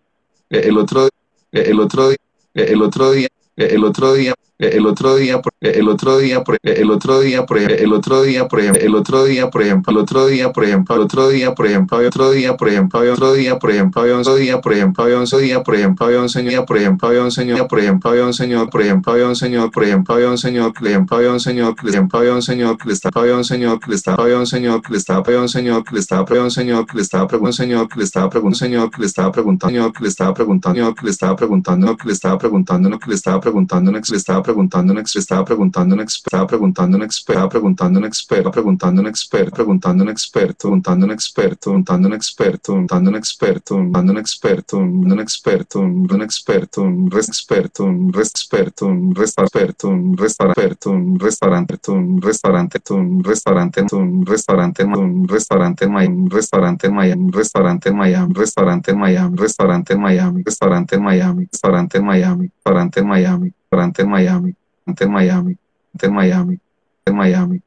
el 0.49 0.77
otro 0.77 1.09
el 1.51 1.79
otro 1.79 2.09
el 2.53 2.81
otro 2.81 3.11
día 3.11 3.27
el 3.55 3.83
otro 3.83 4.13
día 4.13 4.33
el 4.57 4.85
otro 4.85 5.15
día 5.15 5.41
el 5.59 5.89
otro 5.89 6.17
día 6.17 6.43
el 6.71 6.89
otro 6.89 7.19
día 7.19 7.45
por 7.45 7.59
ejemplo 7.59 7.77
el 7.83 7.93
otro 7.93 8.21
día 8.21 8.47
por 8.47 8.61
ejemplo 8.61 8.81
el 8.81 8.95
otro 8.95 9.23
día 9.25 9.49
por 9.49 9.61
ejemplo 9.63 9.91
el 9.91 9.97
otro 9.97 10.27
día 10.27 10.51
por 10.53 10.63
ejemplo 10.63 10.95
el 10.95 11.01
otro 11.01 11.29
día 11.29 11.53
por 11.55 11.67
ejemplo 11.67 11.99
el 11.99 12.07
otro 12.07 12.31
día 12.31 12.57
por 12.57 12.69
ejemplo 12.69 13.01
el 13.01 13.09
otro 13.09 13.33
día 13.33 13.59
por 13.59 13.71
ejemplo 13.71 14.01
había 14.01 14.17
otro 14.17 14.35
día 14.35 14.61
por 14.61 14.73
ejemplo 14.73 15.03
había 15.03 15.19
un 15.19 15.25
día 15.25 15.63
por 15.63 15.75
ejemplo 15.75 16.05
había 16.05 16.21
un 16.21 16.29
señor 16.29 16.65
por 16.65 16.77
ejemplo 16.77 17.07
había 17.07 17.23
un 17.23 17.31
señor 17.31 17.67
por 17.67 17.79
ejemplo 17.79 18.09
había 18.09 18.25
un 18.25 18.33
señor 18.33 18.69
por 18.69 18.81
ejemplo 18.81 19.11
había 19.11 19.27
un 19.27 19.35
señor 19.35 19.71
por 19.71 19.83
ejemplo 19.83 20.13
había 20.13 20.31
un 20.31 20.39
señor 20.39 20.71
por 20.71 20.87
ejemplo 20.87 21.17
había 21.17 21.31
un 21.31 21.39
señor 21.41 21.75
por 21.75 21.89
ejemplo 21.89 22.19
había 22.19 22.33
un 22.35 22.41
señor 22.41 22.77
que 22.77 22.87
le 22.87 22.93
estaba 22.93 23.21
había 23.21 23.35
un 23.35 23.43
señor 23.43 23.79
que 23.79 23.89
le 23.89 23.95
estaba 23.95 24.23
había 24.23 24.37
un 24.39 24.45
señor 24.47 24.81
que 24.81 24.91
le 24.91 24.97
estaba 24.97 25.23
había 25.23 25.39
un 25.39 25.51
señor 25.51 25.81
que 25.85 25.85
le 25.87 25.97
estaba 25.97 26.25
había 26.25 26.41
un 26.41 26.51
señor 26.51 26.87
que 26.87 26.97
le 26.97 27.07
estaba 27.07 27.27
preguntando 27.27 27.41
señor 27.51 27.89
que 27.89 27.99
le 27.99 28.05
estaba 28.05 28.29
preguntando 28.29 28.65
señor 28.65 28.91
que 28.91 29.01
le 29.01 29.05
estaba 29.05 29.31
preguntando 29.31 29.91
que 29.91 30.01
le 30.01 30.07
estaba 30.07 30.33
preguntando 30.33 30.93
que 30.93 31.03
le 31.05 31.11
estaba 31.11 31.35
preguntando 31.35 31.95
que 31.95 32.05
le 32.05 32.11
estaba 32.11 32.37
preguntando 32.37 32.37
que 32.37 32.37
le 32.37 32.37
estaba 32.37 32.37
preguntando 32.37 32.99
que 32.99 33.09
le 33.09 33.15
estaba 33.15 33.41
preguntando 33.41 33.91
que 34.01 34.11
le 34.11 34.17
estaba 34.17 34.44
preguntando 34.45 34.91
un 34.93 34.99
experto, 34.99 35.43
preguntando 35.43 35.95
un 35.95 36.01
experto, 36.01 36.45
preguntando 36.45 36.97
un 36.97 37.03
experto, 37.03 37.47
preguntando 37.47 37.97
un 37.97 38.05
experto, 38.05 38.49
preguntando 38.51 39.01
un 39.01 39.07
experto, 39.07 39.55
preguntando 39.55 40.03
un 40.03 40.09
experto, 40.11 40.69
preguntando 40.69 42.07
un 42.07 42.13
experto, 42.13 42.71
preguntando 42.71 43.09
un 43.09 43.15
experto, 43.15 43.73
preguntando 43.73 44.11
un 44.11 44.19
experto, 44.19 44.77
un 45.07 45.21
experto, 45.21 45.81
un 45.81 46.21
experto, 46.21 46.81
un 46.83 47.09
res 47.09 47.27
experto, 47.29 48.85
un 48.85 49.13
res 49.15 49.33
experto, 49.37 49.87
un 49.89 50.15
restaurante, 50.15 50.89
un 50.89 51.17
restaurante, 51.17 51.89
un 51.89 52.21
restaurante, 52.21 52.81
un 52.91 53.23
restaurante, 53.23 53.81
un 53.81 53.81
restaurante, 53.81 53.81
un 53.81 54.25
restaurante, 54.25 54.83
un 54.83 55.25
restaurante, 55.27 55.85
un 55.85 56.37
restaurante, 56.37 56.89
Miami, 56.91 57.31
restaurante 57.31 57.91
Miami, 57.91 58.33
restaurante 58.33 58.93
Miami, 58.93 59.33
restaurante 59.35 59.97
Miami, 59.97 60.43
restaurante 60.45 60.97
Miami, 60.99 61.47
restaurante 61.51 61.99
Miami, 62.01 62.51
restaurante 62.53 63.03
Miami, 63.03 63.53
restaurante 63.75 64.05
Miami, 64.05 64.55
ante 64.85 65.07
Miami, 65.07 65.57
ante 65.93 66.09
Miami, 66.09 66.59
ante 67.03 67.11
Miami, 67.11 67.61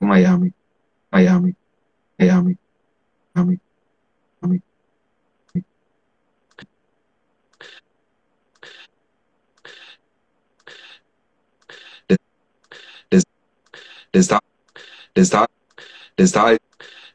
Miami, 0.00 0.52
Miami, 1.10 1.54
Miami, 2.18 2.56
Miami, 3.34 3.58
Miami. 4.40 4.62
Les 13.08 13.24
estaba, 14.12 14.40
les 15.14 15.32
estaba, 16.18 16.56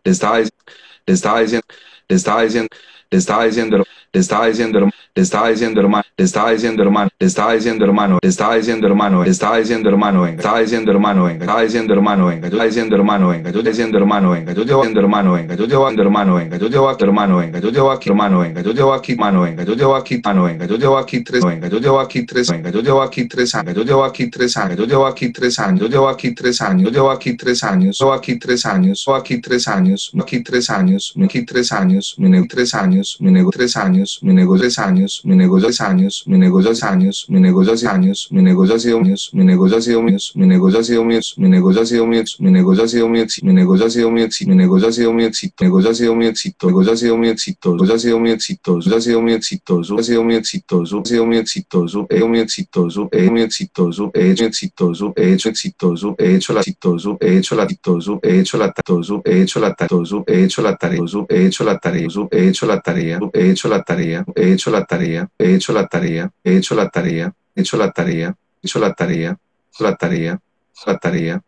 estaba 0.04 0.38
diciendo, 0.38 1.66
estaba 2.08 2.42
diciendo, 2.42 2.68
estaba 3.10 3.44
diciendo, 3.46 3.84
le 4.12 4.20
estaba 4.22 4.48
diciendo 4.48 4.78
hermano, 4.80 4.94
le 5.16 5.22
estaba 5.24 5.50
diciendo 5.50 5.82
hermano, 5.82 6.04
le 6.18 6.26
estaba 6.26 6.52
diciendo 6.52 6.84
hermano, 6.84 7.10
le 7.20 7.28
estaba 7.28 7.54
diciendo 7.54 7.86
hermano, 7.86 8.20
le 8.22 8.30
estaba 8.30 8.56
diciendo 8.56 8.88
hermano, 8.88 9.24
le 9.24 9.30
estaba 9.32 9.60
diciendo 9.60 9.90
hermano, 9.92 10.24
venga, 10.24 10.42
estaba 10.42 10.62
diciendo 10.62 10.92
hermano, 10.92 11.26
venga, 11.26 11.46
estaba 11.46 11.62
diciendo 11.62 11.94
hermano, 11.94 12.28
venga, 12.28 12.50
yo 12.50 12.64
diciendo 12.64 12.96
hermano, 12.96 13.30
venga, 13.30 13.52
yo 13.52 13.62
diciendo 13.62 13.98
hermano, 13.98 14.32
venga, 14.32 14.54
yo 14.54 14.64
llevo 14.64 14.84
hermano, 14.84 15.34
venga, 15.34 15.56
yo 15.56 15.66
llevo 15.66 15.90
hermano, 15.90 16.36
venga, 16.36 16.58
yo 16.58 16.68
llevo 16.70 16.90
aquí 16.90 17.06
hermano, 17.06 17.38
venga, 17.38 17.60
yo 17.60 17.70
llevo 17.72 17.92
aquí 17.92 18.10
hermano, 18.10 18.40
venga, 18.40 18.62
yo 18.62 18.74
llevo 18.74 18.94
aquí 18.94 19.16
mano, 19.16 19.42
venga, 19.44 19.64
yo 19.64 19.76
llevo 19.76 19.96
aquí 19.96 20.22
mano, 20.24 20.44
venga, 20.44 20.66
yo 20.68 20.78
llevo 20.78 20.98
aquí 20.98 21.24
tres, 21.24 21.46
venga, 21.46 21.68
yo 21.68 21.80
llevo 21.80 22.00
aquí 22.00 22.26
tres, 22.26 22.50
venga, 22.50 22.70
yo 22.72 22.82
llevo 22.82 23.02
aquí 23.02 23.28
tres 23.28 23.56
años, 23.56 23.76
yo 23.76 23.84
llevo 23.84 24.04
aquí 24.04 24.30
tres 24.30 24.58
años, 24.58 24.78
yo 24.78 24.86
llevo 24.86 25.08
aquí 25.08 25.32
tres 25.32 25.60
años, 25.60 25.80
yo 25.80 25.88
llevo 25.88 26.10
aquí 26.10 26.34
tres 26.36 26.62
años, 26.62 26.84
yo 26.84 26.92
llevo 26.92 27.12
aquí 27.12 27.36
tres 27.36 27.64
años, 27.64 27.98
yo 27.98 28.12
aquí 28.12 28.36
tres 28.38 28.66
años, 28.66 28.98
yo 28.98 29.06
aquí 29.06 29.08
tres 29.08 29.08
años, 29.08 29.08
aquí 29.16 29.42
tres 29.42 29.68
años, 29.68 30.12
aquí 30.22 30.44
tres 30.44 30.70
años, 30.70 31.14
nego 31.16 31.46
tres 31.48 31.72
años, 31.74 32.16
nego 32.18 32.48
tres 32.48 32.74
años, 32.74 33.18
nego 33.20 33.52
tres 33.52 33.78
años, 33.78 33.99
me 34.22 34.34
nego 34.34 34.58
tres 34.58 34.80
años, 34.80 35.22
me 35.24 35.36
nego 35.36 35.60
dos 35.60 35.80
años, 35.82 36.24
mi 36.28 36.38
negocio 36.38 36.72
hace 36.72 36.86
años, 36.86 37.28
mi 37.30 37.40
negocio 37.40 37.72
ha 37.72 37.76
sido 37.78 38.00
mío, 38.00 38.14
mi 38.32 38.42
negocio 38.42 38.76
ha 38.76 38.80
sido 38.80 39.02
mío, 39.02 39.18
mi 39.34 39.46
negocio 39.46 39.78
ha 39.78 39.82
sido 39.82 40.02
mío, 40.04 40.18
mi 40.44 40.46
negocio 40.56 40.80
ha 40.82 40.86
sido 40.86 41.06
mío, 41.06 41.22
mi 41.38 41.50
negocio 41.50 41.82
ha 41.82 41.86
sido 41.90 42.10
mío, 42.10 42.26
mi 42.38 42.50
negocio 42.50 42.84
ha 42.84 42.88
sido 42.88 43.12
mío, 43.12 43.28
mi 43.42 43.54
negocio 43.54 43.86
ha 43.86 43.92
sido 43.92 44.12
mi 44.12 44.30
mi 44.48 44.56
negocio 44.56 44.90
ha 44.90 44.94
sido 44.96 45.12
mi 45.14 45.30
mi 45.60 45.66
negocio 45.66 45.90
ha 45.90 45.96
sido 45.96 46.16
mi 46.16 46.26
éxito, 46.26 46.70
mi 46.70 46.90
ha 46.90 46.96
sido 46.96 47.18
mi 47.18 47.28
éxito, 47.28 47.76
ha 47.82 48.00
sido 48.00 48.20
mi 48.20 48.32
exitoso, 48.32 49.96
ha 49.98 50.04
sido 50.04 50.24
mi 50.24 50.32
exitoso, 50.32 51.00
ha 51.00 51.04
sido 51.04 51.26
mi 51.26 51.38
exitoso, 51.38 52.08
he 52.10 52.24
mi 52.24 52.40
exitoso, 52.40 53.10
he 53.12 53.30
mi 53.30 53.42
exitoso, 53.42 54.12
he 54.14 54.32
hecho 54.32 54.46
exitoso, 54.46 55.14
he 55.16 55.34
hecho 55.34 55.50
exitoso, 55.50 56.16
he 56.18 56.36
hecho 56.36 56.54
la 56.54 56.62
exitoso, 56.62 57.18
he 57.20 57.38
hecho 57.38 57.56
la 57.56 57.64
exitoso, 57.64 58.20
he 58.24 58.40
hecho 58.40 58.58
la 58.58 58.72
tatoso, 58.72 59.22
he 59.26 59.42
hecho 59.42 59.60
la 59.60 59.74
tatoso, 59.76 60.26
he 60.28 60.44
hecho 60.46 60.62
la 60.62 60.78
tarea, 60.78 61.02
he 61.30 61.48
hecho 61.48 61.64
la 61.64 61.80
tarea, 61.80 62.08
he 62.32 62.48
hecho 62.50 62.66
la 62.66 62.82
tarea, 62.82 63.20
he 63.34 63.50
hecho 63.50 63.68
la 63.70 63.84
tarea, 63.90 64.24
he 64.36 64.54
hecho 64.54 64.70
la 64.70 64.86
tarea, 64.86 65.28
he 65.40 65.56
hecho 65.56 65.74
la 65.74 65.88
tarea, 65.88 66.32
he 66.44 66.58
hecho 66.58 66.76
la 66.76 66.90
tarea, 66.90 67.34
he 67.56 67.62
hecho 67.62 67.78
la 67.78 67.92
tarea, 67.92 68.36
he 68.62 68.68
hecho 68.68 68.80
la 68.80 68.94
tarea, 68.94 69.40
la 69.80 69.96
tarea, 69.96 70.40
la 70.86 70.98
tarea, 71.00 71.44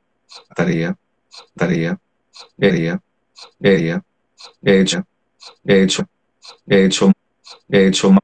tarea, 0.56 0.98
tarea, 1.56 2.00
tarea, 2.58 3.00
tarea, 3.62 4.04
hecha, 4.64 5.06
hecho, 5.64 6.04
hecho, 6.66 7.12
hecho, 7.70 8.18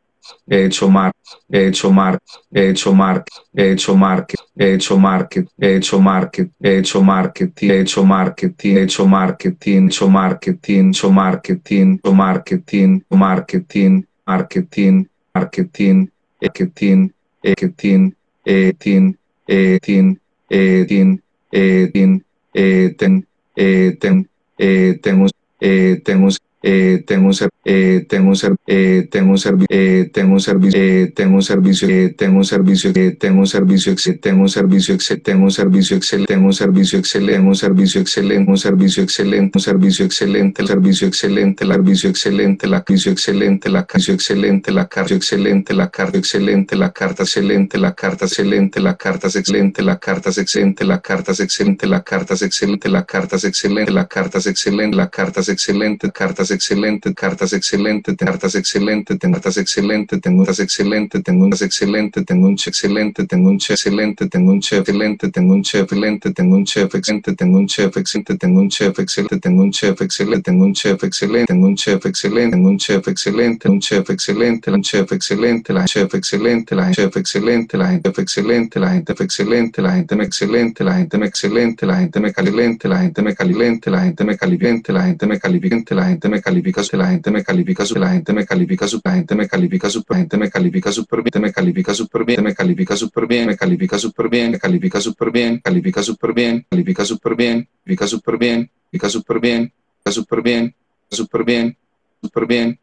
hecho 0.50 0.90
mar, 0.90 1.12
hecho 1.52 1.92
mar, 1.92 2.20
hecho 2.52 2.94
mar, 2.96 3.24
hecho 3.54 3.96
market, 3.96 4.40
hecho 4.56 4.98
market, 4.98 5.48
hecho 5.60 6.00
market, 6.00 6.50
hecho 6.62 7.04
marketing, 7.04 7.72
hecho 7.72 7.94
marketing, 7.94 8.78
hecho 8.78 9.06
marketing, 9.06 9.88
hecho 9.88 10.10
marketing, 10.10 10.88
hecho 10.90 11.12
marketing, 11.12 12.00
hecho 12.00 12.14
marketing, 12.14 13.04
marketing, 13.10 14.07
marketing, 14.28 15.08
marketing, 15.34 16.12
marketing, 16.42 17.14
marketing, 17.44 18.16
etin, 18.46 19.18
etin, 19.48 20.20
etin, 20.50 21.22
etin, 21.52 22.24
eten, 22.54 23.26
eten, 23.56 24.30
eten, 24.58 25.30
eten, 25.60 26.38
eh, 26.70 27.04
tengo 27.06 27.30
un 27.30 27.34
eh, 27.64 28.06
tengo 28.10 28.30
un 28.32 28.36
eh, 28.68 29.08
tengo 29.10 29.32
un 29.32 29.40
servicio 29.40 29.68
eh, 29.70 30.10
tengo 30.12 30.34
un 30.34 30.42
servicio 30.42 30.80
eh, 30.80 31.08
tengo 31.16 31.38
un 31.38 31.44
servicio 31.44 31.88
eh, 31.90 32.10
tengo 32.10 32.38
un 32.40 32.46
servicio 32.46 32.92
eh, 32.94 33.12
tengo 33.14 33.32
un 33.42 33.48
servicio 33.48 33.94
tengo 34.20 34.44
un 34.44 34.50
servicio 34.50 34.98
tengo 35.24 35.46
un 35.46 35.52
servicio 35.52 35.96
excelente 35.96 36.28
tengo 36.34 36.48
un 36.48 36.54
servicio 36.54 37.00
excelente 37.00 37.38
un 37.38 37.56
servicio 37.56 38.02
excelente 38.02 38.52
un 38.52 38.58
servicio 38.58 39.04
excelente 39.04 39.52
un 39.54 39.62
servicio 39.62 40.06
excelente 40.06 40.62
el 40.62 40.68
servicio 40.68 41.08
excelente 41.08 41.64
el 41.64 41.72
servicio 41.72 42.10
excelente 42.10 42.68
la 42.68 42.84
servicio 42.86 43.12
excelente 43.12 43.70
la 43.70 43.86
servicio 43.88 45.16
excelente 45.16 45.74
la 45.74 45.88
carta 45.88 46.18
excelente 46.18 46.76
la 46.76 46.90
carta 46.90 47.24
excelente 47.24 47.78
la 47.78 47.94
carta 47.94 48.24
excelente 48.26 48.80
la 48.80 48.94
carta 48.94 48.94
excelente 48.94 48.94
la 48.94 48.98
carta 48.98 49.30
excelente 49.30 49.84
la 49.84 49.98
carta 49.98 50.34
excelente 50.34 50.86
la 50.86 51.00
carta 51.00 51.34
excelente 51.34 51.88
la 51.88 52.04
carta 52.04 52.36
excelente 52.44 52.90
la 52.90 53.06
carta 53.06 53.38
excelente 53.38 53.92
la 53.92 54.08
carta 54.08 54.38
excelente 54.40 54.96
la 54.96 55.10
carta 55.10 55.42
excelente 55.42 56.12
cartas 56.12 56.57
excelente, 56.58 57.14
cartas 57.14 57.54
excelente, 57.54 58.16
cartas 58.16 58.56
excelente, 58.56 59.18
cartas 59.18 59.58
excelente, 59.58 60.20
tengo 60.20 60.42
unas 60.42 60.60
excelente, 60.60 61.22
tengo 61.22 61.46
unas 61.46 61.62
excelente, 61.62 62.24
tengo 62.24 62.48
un 62.48 62.54
excelente, 62.54 63.26
tengo 63.26 63.50
un 63.50 63.56
excelente, 63.58 64.28
tengo 64.28 64.52
un 64.52 64.62
chef 64.62 64.90
excelente, 64.90 66.34
tengo 66.34 66.56
un 66.56 66.66
chef 66.66 66.96
excelente, 66.96 67.36
tengo 67.36 67.60
un 67.60 67.68
chef 67.68 67.98
excelente, 67.98 68.38
tengo 68.38 68.62
un 68.62 68.70
chef 68.70 69.00
excelente, 69.00 69.40
tengo 69.40 69.66
un 69.68 69.72
chef 69.72 70.02
excelente, 70.04 70.44
tengo 70.44 70.68
un 70.68 70.76
chef 70.76 71.04
excelente, 71.04 71.48
tengo 71.48 71.68
un 71.68 71.78
chef 71.78 72.06
excelente, 72.06 72.52
tengo 72.52 72.58
un 72.58 72.58
chef 72.58 72.58
excelente, 72.58 72.58
tengo 72.58 72.70
un 72.70 72.78
chef 72.80 73.08
excelente, 73.08 73.70
un 73.70 73.80
chef 73.82 74.10
excelente, 74.10 74.72
un 74.72 74.82
chef 74.84 75.12
excelente, 75.12 75.74
la 75.74 75.86
chef 75.86 76.14
excelente, 76.16 76.76
la 76.76 76.92
chef 76.92 77.16
excelente, 77.18 77.78
la 77.78 77.90
gente 77.92 78.10
excelente, 78.22 78.80
la 78.80 78.92
gente 78.92 79.12
excelente, 79.24 79.82
la 79.82 79.94
gente 79.94 80.14
excelente, 80.24 80.84
la 80.84 80.94
gente 80.96 81.18
excelente, 81.24 81.86
la 81.86 81.98
gente 81.98 82.20
me 82.20 82.34
calilente, 82.34 82.88
la 82.88 83.00
gente 83.00 83.22
me 83.22 83.36
calilente, 83.36 83.92
la 83.92 84.02
gente 84.04 84.24
me 84.26 84.38
caliente, 84.38 84.94
la 84.94 85.04
gente 85.04 85.28
me 85.28 85.40
caliente, 85.40 85.96
la 85.96 86.06
gente 86.06 86.30
me 86.30 86.37
califica, 86.42 86.82
la 86.94 87.08
gente 87.08 87.32
me 87.32 87.44
califica, 87.44 87.84
la 87.96 88.10
gente 88.10 88.34
me 88.34 88.46
califica, 88.46 88.86
la 89.04 89.14
gente 89.14 89.36
me 89.36 89.48
califica, 89.48 89.88
la 90.10 90.16
gente 90.18 90.38
me 90.38 90.50
califica 90.50 90.92
súper 90.92 91.22
bien, 91.24 91.42
me 91.42 91.52
califica 91.52 91.94
súper 91.94 92.26
bien, 92.26 92.44
me 92.44 92.56
califica 92.56 92.96
súper 92.96 93.28
bien, 93.28 93.48
me 93.48 93.56
califica 93.56 93.98
súper 93.98 94.30
bien, 94.30 94.52
me 94.52 94.60
califica 94.60 95.00
súper 95.00 95.32
bien, 95.32 95.60
califica 95.62 96.02
súper 96.04 96.32
bien, 96.34 96.66
califica 96.70 97.04
súper 97.04 97.36
bien, 97.36 97.68
califica 97.84 98.08
súper 98.08 98.38
bien, 98.38 98.70
califica 98.92 99.08
súper 99.10 99.40
bien, 99.40 99.72
califica 100.04 100.10
súper 100.12 100.42
bien, 100.42 100.76
súper 101.12 101.44
bien, 101.44 101.78
súper 102.22 102.48
bien, 102.48 102.80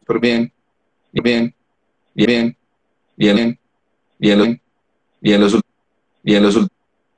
súper 0.00 0.20
bien, 0.20 0.52
y 1.12 1.20
bien, 1.20 1.54
y 2.14 2.26
bien, 2.26 2.56
y 3.16 3.26
bien, 3.32 3.58
y 4.20 4.30
en 4.30 4.60
y 5.20 5.32
en 5.32 5.40
los 5.40 5.60
y 6.22 6.34
en 6.34 6.42
los 6.42 6.58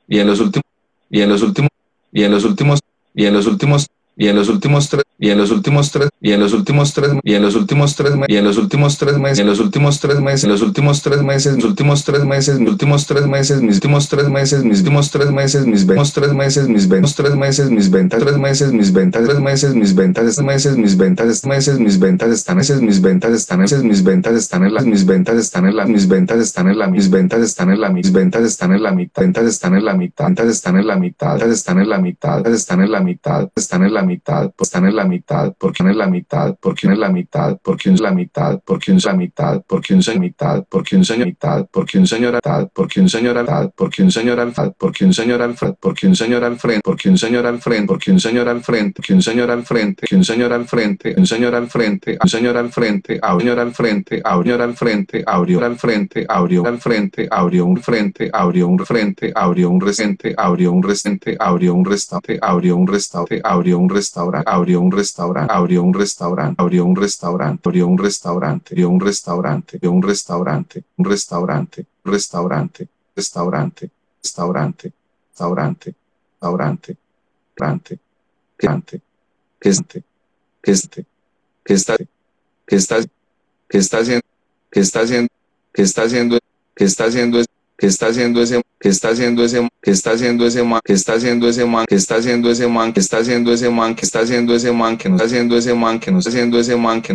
y 0.07 0.19
en 0.19 0.27
los 0.27 0.41
últimos 0.41 0.65
y 1.09 1.21
en 1.21 1.29
los 1.29 1.43
últimos 1.43 1.71
y 2.13 2.23
en 2.23 2.33
los 2.33 2.45
últimos 2.45 2.81
y 3.15 3.27
en 3.27 3.35
los 3.35 3.47
últimos 3.47 3.87
y 4.21 4.29
en 4.29 4.37
los 4.37 4.51
últimos 4.51 4.91
tres 4.91 5.03
y 5.19 5.31
en 5.31 5.39
los 5.39 5.51
últimos 5.51 5.91
tres 5.91 6.11
y 6.21 6.33
en 6.33 6.41
los 6.41 6.53
últimos 6.53 6.93
tres 6.93 7.11
y 7.25 7.33
en 7.33 7.43
los 7.43 7.57
últimos 7.57 7.97
tres 7.97 8.13
y 8.29 8.37
en 8.37 8.45
los 8.45 8.59
últimos 8.59 8.99
tres 8.99 9.19
meses 9.19 9.39
en 9.39 9.47
los 9.47 9.61
últimos 9.61 9.99
tres 9.99 10.21
meses 10.21 10.45
en 10.45 10.51
los 10.51 10.61
últimos 10.61 11.03
tres 11.03 11.23
meses 11.23 11.57
mis 11.57 11.65
últimos 11.65 12.05
tres 12.05 12.25
meses 12.27 12.61
mis 12.61 12.69
últimos 12.69 13.07
tres 13.07 13.27
meses 13.27 13.63
mis 13.63 13.77
últimos 13.77 14.09
tres 14.09 14.29
meses 14.29 14.67
mis 14.67 14.77
últimos 14.77 15.03
tres 15.03 15.33
meses 15.33 15.65
mis 15.65 15.87
últimos 15.87 16.13
tres 16.13 16.37
meses 16.37 16.69
mis 16.69 16.89
ventas 16.91 17.21
tres 17.23 17.35
meses 17.35 17.71
mis 17.71 17.89
ventas 17.89 18.21
tres 18.21 18.37
meses 18.37 18.75
mis 18.75 18.93
ventas 18.93 19.25
tres 19.25 19.41
meses 19.41 19.75
mis 19.75 19.97
ventas 19.97 20.37
tres 20.37 20.43
meses 20.43 20.77
mis 20.77 20.97
ventas 20.99 21.47
meses 21.47 21.79
mis 21.79 21.99
ventas 21.99 22.31
están 22.31 22.57
meses 22.57 22.83
mis 22.83 23.01
ventas 23.01 23.33
están 23.33 23.59
meses 23.61 23.83
mis 23.83 24.05
ventas 24.05 24.35
están 24.35 24.65
en 24.65 24.75
las 24.75 24.85
mis 24.85 25.07
ventas 25.07 25.37
están 25.37 25.67
en 25.67 25.77
la 25.77 25.87
mis 25.87 26.09
ventas 26.09 26.39
están 26.39 26.69
en 26.69 26.79
la 26.79 26.87
mis 26.87 27.09
ventas 27.09 27.43
están 27.43 27.71
en 27.71 27.81
la 27.81 27.91
mis 27.91 28.13
ventas 28.13 28.45
están 28.45 28.73
en 28.75 28.83
la 28.83 28.93
mitad 28.93 29.15
ventas 29.15 29.47
están 29.47 29.77
en 29.77 29.85
la 29.85 29.95
mitad 29.95 30.29
ventas 30.29 30.51
están 30.51 30.77
en 30.77 30.87
la 30.87 30.97
mitad 30.97 31.43
están 31.51 31.79
en 31.79 31.89
la 31.89 31.99
mitad 31.99 32.47
están 32.47 32.81
en 32.83 32.93
la 32.93 33.01
mitad 33.01 33.49
están 33.57 33.83
en 33.83 33.95
la 33.95 34.03
mitad 34.03 34.10
están 34.61 34.87
en 34.87 34.97
la 34.97 35.05
mitad 35.05 35.55
porque 35.59 35.83
es 35.89 35.97
la 35.97 36.07
mitad, 36.07 36.57
porque 36.61 36.89
es 36.89 36.99
la 36.99 37.11
mitad, 37.11 37.59
porque 37.63 37.91
es 37.91 38.01
la 38.01 38.13
mitad, 38.13 38.61
porque 38.65 38.93
es 38.93 39.05
la 39.05 39.15
mitad, 39.15 39.63
porque 39.67 39.95
es 39.95 39.95
la 39.95 39.95
mitad, 39.95 39.95
porque 39.95 39.95
un 39.95 40.03
señor 40.03 40.21
mitad, 40.21 40.65
porque 40.71 40.97
un 40.97 41.05
señor 41.05 41.27
mitad, 41.27 41.67
porque 41.73 41.99
un 41.99 42.07
señor 42.07 42.35
mitad, 42.35 42.69
porque 42.73 43.01
un 43.01 43.09
señor 43.09 43.39
al 43.39 43.73
porque 43.77 44.03
un 44.03 44.11
señor 44.11 44.41
al 44.41 44.53
porque 44.79 45.05
un 45.05 45.13
señor 45.13 45.43
al 45.43 45.57
frente, 45.57 45.79
porque 45.81 46.07
un 46.07 46.17
señor 46.17 46.45
al 46.45 46.59
frente, 46.59 46.83
porque 46.85 47.09
un 47.09 47.17
señor 47.17 47.47
al 47.47 47.61
frente, 47.61 47.87
porque 47.87 48.13
un 48.13 48.21
señor 48.21 48.49
al 48.49 48.63
frente, 48.63 49.03
que 49.03 49.13
un 49.13 49.21
señor 49.23 49.51
al 49.51 49.65
frente, 49.65 50.07
un 50.13 50.25
señor 50.25 50.53
al 50.53 50.67
frente, 50.67 51.15
un 51.17 51.27
señor 51.27 51.55
al 51.55 51.69
frente, 51.71 52.19
un 52.21 52.29
señor 52.29 52.57
al 52.57 52.71
frente, 52.73 53.19
a 53.23 53.41
señor 53.41 53.61
al 53.61 53.73
frente, 53.75 54.21
abrió 55.27 55.61
al 55.61 55.77
frente, 55.77 56.25
abrió 56.27 56.65
al 56.65 56.79
frente, 56.79 57.27
abrió 57.31 57.65
un 57.65 57.79
frente, 57.79 58.29
abrió 58.33 58.67
un 58.69 58.79
frente, 58.79 59.33
abrió 59.35 59.71
un 59.71 59.81
reciente, 59.81 60.35
abrió 60.37 60.73
un 60.73 60.83
reciente, 60.83 61.37
abrió 61.39 61.75
un 61.75 61.85
restaurante, 61.85 62.39
abrió 62.41 62.77
un 62.77 62.87
restaurante, 62.87 63.41
abrió 63.45 63.79
un 63.79 63.90
restaurante, 63.91 64.51
abrió 64.51 64.81
un 64.81 64.91
restaurante, 64.91 65.53
abrió 65.53 65.83
un 65.83 65.93
restaurante, 65.93 66.55
abrió 66.63 66.85
un 66.85 66.97
restaurante, 66.97 67.61
abrió 67.61 67.87
un 67.87 67.99
restaurante, 67.99 68.71
abrió 68.75 68.89
un 68.89 69.01
restaurante, 69.01 69.77
abrió 69.77 69.93
un 69.93 70.03
restaurante, 70.03 70.85
un 70.97 71.05
restaurante, 71.05 71.87
restaurante, 72.05 72.89
restaurante, 73.15 73.91
restaurante, 73.91 73.91
restaurante, 74.23 74.93
restaurante, 75.35 75.95
restaurante, 76.41 77.99
restaurante, 78.59 79.01
este, 79.61 80.05
este, 80.63 81.07
que 81.65 81.75
está, 81.75 81.97
que 82.67 82.77
está, 82.77 82.97
que 83.69 83.79
está 83.79 83.99
haciendo, 83.99 84.27
que 84.71 84.81
está 84.81 85.01
haciendo, 85.01 85.29
que 85.73 85.83
está 85.83 86.03
haciendo, 86.03 86.39
que 86.75 86.85
está 86.85 87.05
haciendo, 87.05 87.39
que 87.81 87.87
está 87.87 88.09
haciendo 88.09 88.43
ese 88.43 88.61
que 88.79 88.91
está 88.91 89.09
haciendo 89.09 89.43
ese 89.43 89.67
que 89.81 89.91
está 89.91 90.11
haciendo 90.13 90.45
ese 90.45 90.63
man 90.63 90.81
que 90.85 90.93
está 90.93 91.15
haciendo 91.15 91.49
ese 91.49 91.65
man 91.65 91.87
que 91.87 91.95
está 91.95 92.17
haciendo 92.17 92.51
ese 92.51 92.69
man 92.69 92.93
que 92.93 93.01
está 93.01 93.19
haciendo 93.19 93.53
ese 93.53 93.71
man 93.71 93.97
que 93.97 94.05
está 94.05 94.21
haciendo 94.21 94.55
ese 94.55 94.75
man 94.75 94.99
que 94.99 95.09
no 95.09 95.17
está 95.17 95.33
haciendo 95.33 95.57
ese 95.65 95.73
man 95.73 95.99
que 95.99 96.13
no 96.13 96.19
está 96.21 96.29
haciendo 96.29 96.61
ese 96.61 96.77
man 96.77 97.03
que 97.03 97.15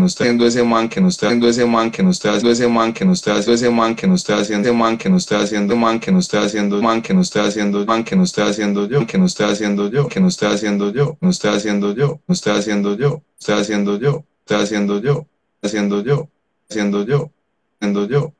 no 0.99 1.07
está 1.07 1.21
haciendo 1.21 1.47
ese 1.47 1.65
man 1.67 1.91
que 1.91 2.01
no 2.01 2.09
está 2.09 2.33
haciendo 2.33 2.49
ese 2.49 2.67
man 2.67 2.93
que 2.93 3.05
no 3.05 3.13
está 3.13 3.35
haciendo 3.35 3.61
ese 3.61 3.69
man 3.69 3.95
que 3.95 4.07
no 4.07 4.15
está 4.15 4.37
haciendo 4.39 4.65
ese 4.65 4.73
man 4.73 4.97
que 4.97 5.09
no 5.09 5.17
está 5.17 5.39
haciendo 5.39 5.75
man 5.75 5.99
que 5.99 6.11
no 6.11 6.11
está 6.11 6.11
haciendo 6.11 6.11
man 6.11 6.11
que 6.11 6.11
no 6.11 6.19
está 6.19 6.41
haciendo 6.43 6.81
man 6.81 7.01
que 7.01 7.13
no 7.13 7.21
está 7.21 7.45
haciendo 7.45 7.85
man 7.85 8.03
que 8.03 8.15
no 8.15 8.23
está 8.23 8.47
haciendo 8.47 8.87
yo 8.87 9.05
que 9.05 9.17
no 9.17 9.25
está 9.25 9.47
haciendo 9.49 9.89
yo 9.91 10.07
que 10.07 10.19
no 10.19 10.27
está 10.27 10.49
haciendo 10.49 10.91
yo 10.91 11.17
no 11.21 11.29
está 11.29 11.53
haciendo 11.53 11.93
yo 11.95 12.19
no 12.27 12.33
está 12.33 12.55
haciendo 12.55 12.97
yo 12.97 13.21
estoy 13.39 13.55
haciendo 13.59 13.97
yo 13.99 14.23
estoy 14.43 14.61
haciendo 14.63 14.99
yo 14.99 15.25
haciendo 15.61 16.03
yo 16.03 16.29
siendo 16.69 17.05
yo, 17.05 17.31
siendo 17.79 18.07
yo, 18.07 18.33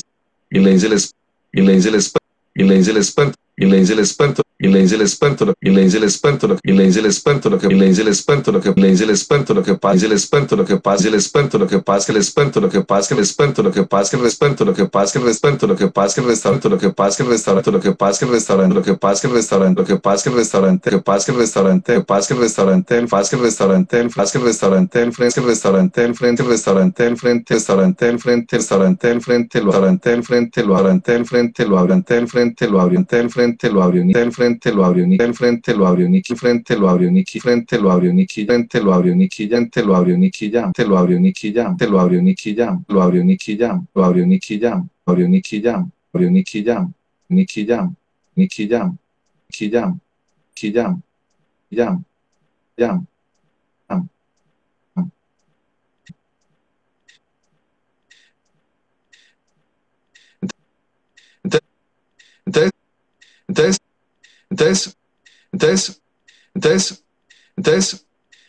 y 0.51 0.61
le 0.61 0.71
dice 0.71 0.87
el, 0.87 2.19
y 2.53 2.63
le 2.65 2.77
dice 2.77 2.91
el 2.91 2.97
experto, 2.97 3.39
y 3.57 3.67
le 3.67 3.79
dice 3.79 3.93
el 3.93 3.99
experto, 4.01 4.43
y 4.59 4.69
le 4.69 4.81
dice 4.81 4.95
el 4.95 5.03
experto, 5.03 5.53
y 5.61 5.71
le 5.71 5.83
dice 5.83 5.99
el 5.99 6.05
experto, 6.05 6.57
y 6.63 6.73
le 6.73 6.85
dice 6.87 7.01
el 7.01 7.07
experto, 7.07 7.51
lo 7.51 7.59
que 7.59 7.69
le 7.69 7.87
dice 7.89 8.03
el 8.03 8.09
experto, 8.09 8.53
lo 8.53 8.61
que 8.61 8.73
le 8.77 8.91
dice 8.91 9.05
el 9.05 9.11
experto, 9.11 9.55
lo 9.55 9.63
que 9.63 9.75
pasa, 9.75 10.07
el 10.07 10.13
experto, 10.13 10.57
lo 10.57 10.65
que 10.65 10.77
pasa, 10.77 11.09
el 11.09 11.15
experto, 11.15 11.59
lo 11.59 11.67
que 11.67 11.79
pasa, 11.81 12.13
el 12.13 12.19
experto, 12.19 12.53
lo 12.53 12.71
que 12.71 12.81
pasa, 12.81 13.15
el 13.15 13.19
experto, 13.21 13.63
lo 13.65 13.73
que 13.73 13.85
pasa, 13.85 14.17
el 14.17 14.27
experto, 14.27 14.67
lo 14.67 14.75
que 14.75 14.87
pasa, 14.87 15.19
el 15.19 15.29
experto, 15.29 15.67
lo 15.67 15.77
que 15.77 15.89
pasa, 15.89 16.21
el 16.21 16.27
restaurante, 16.27 16.77
lo 16.77 16.81
que 16.81 16.93
pasa, 17.01 17.25
el 17.25 17.31
restaurante, 17.31 17.73
lo 17.73 17.81
que 17.81 17.93
pasa, 17.93 18.27
el 18.27 18.33
restaurante, 18.33 18.75
lo 18.75 18.85
que 18.85 18.95
pasa, 18.95 19.27
el 19.27 19.35
restaurante, 19.35 19.81
lo 19.81 19.87
que 19.87 19.97
pasa, 19.97 20.31
el 20.31 20.37
restaurante, 20.37 20.91
que 20.91 21.01
pasa, 21.01 21.33
el 21.33 21.39
restaurante, 21.39 21.93
que 21.93 22.01
pasa, 22.05 22.35
el 22.35 22.41
restaurante, 22.41 22.97
el 22.97 23.09
pasa, 23.09 23.37
el 23.37 23.43
restaurante, 23.43 24.01
el 24.01 24.11
pasa, 24.11 24.39
el 24.39 24.45
restaurante, 24.45 25.03
el 25.03 25.13
frente, 25.13 25.41
el 25.41 25.47
restaurante, 25.47 26.03
el 26.05 26.17
frente, 26.17 26.43
el 26.43 26.49
restaurante, 26.49 27.07
el 27.07 27.17
frente, 27.17 27.55
restaurante, 27.55 28.09
el 28.09 28.19
frente, 28.19 28.57
restaurante, 28.57 29.11
el 29.11 29.21
frente, 29.21 29.61
lo 29.61 29.73
restaurante, 29.73 30.13
el 30.13 30.25
frente, 30.25 30.63
lo 30.63 30.75
restaurante, 30.77 31.17
el 31.17 31.27
frente, 31.27 31.65
lo 31.67 31.79
abrante, 31.79 32.17
el 32.17 32.29
frente, 32.29 32.69
lo 32.69 32.81
abriente, 32.81 33.19
el 33.19 33.31
frente, 33.31 33.71
lo 33.71 33.83
abrió, 33.83 34.03
el 34.03 34.11
frente, 34.11 34.35
lo 34.35 34.44
abrió, 34.85 35.07
el 35.19 35.35
frente, 35.35 35.75
lo 35.75 35.87
abrió 35.87 36.09
Niki 36.09 36.35
frente, 36.35 36.77
lo 36.77 36.89
abrió 36.89 37.11
Niki 37.11 37.41
frente, 37.41 37.79
lo 37.79 37.91
abrió 37.91 38.13
Niki 38.13 38.45
frente, 38.45 38.81
lo 38.81 38.93
abrió 38.93 39.15
Niki 39.15 39.49
llante, 39.49 39.85
lo 39.85 39.97
abrió 39.97 40.17
Niki 40.17 40.51
Jam, 40.51 40.73
te 40.73 40.85
lo 40.85 40.99
abrió 40.99 41.19
Niki 41.19 41.53
Jam, 41.53 41.77
te 41.77 41.87
lo 41.87 41.99
abrió 41.99 42.21
Niki 42.21 42.57
Jam, 42.57 42.85
lo 42.89 43.01
abrió 43.01 43.25
Niki 43.25 43.57
Jam, 43.59 43.87
lo 43.95 44.05
abrió 44.05 44.27
Niki 44.27 44.59
lo 44.59 44.75
abrió 45.05 45.29
Niki 45.29 45.63
Jam, 45.63 45.91
abrió 46.13 46.31
Niki 46.31 46.65
Jam, 46.65 46.93
Niki 47.29 47.67
Jam, 47.67 47.95
Niki 48.37 48.69
Jam, 48.69 48.99
Niki 49.49 49.71
Jam, 49.71 49.99
Niki 50.55 50.73
Jam, 50.73 51.03
Jam. 52.79 53.07
Entonces, 62.45 62.71
entonces, 63.49 63.79
entonces, 64.51 64.97
entonces, 65.53 66.03
entonces, 66.55 67.03
entonces, 67.57 68.05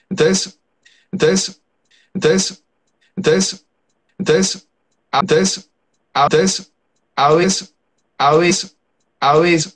entonces, 0.09 0.57
entonces, 1.11 1.61
entonces, 2.25 2.63
entonces, 3.15 3.65
entonces, 4.17 4.67
entonces, 5.11 5.69
entonces, 6.13 6.71
a 7.15 7.33
veces, 7.33 7.73
a 8.19 8.33
veces, 8.33 8.75
a 9.21 9.37
veces, 9.37 9.75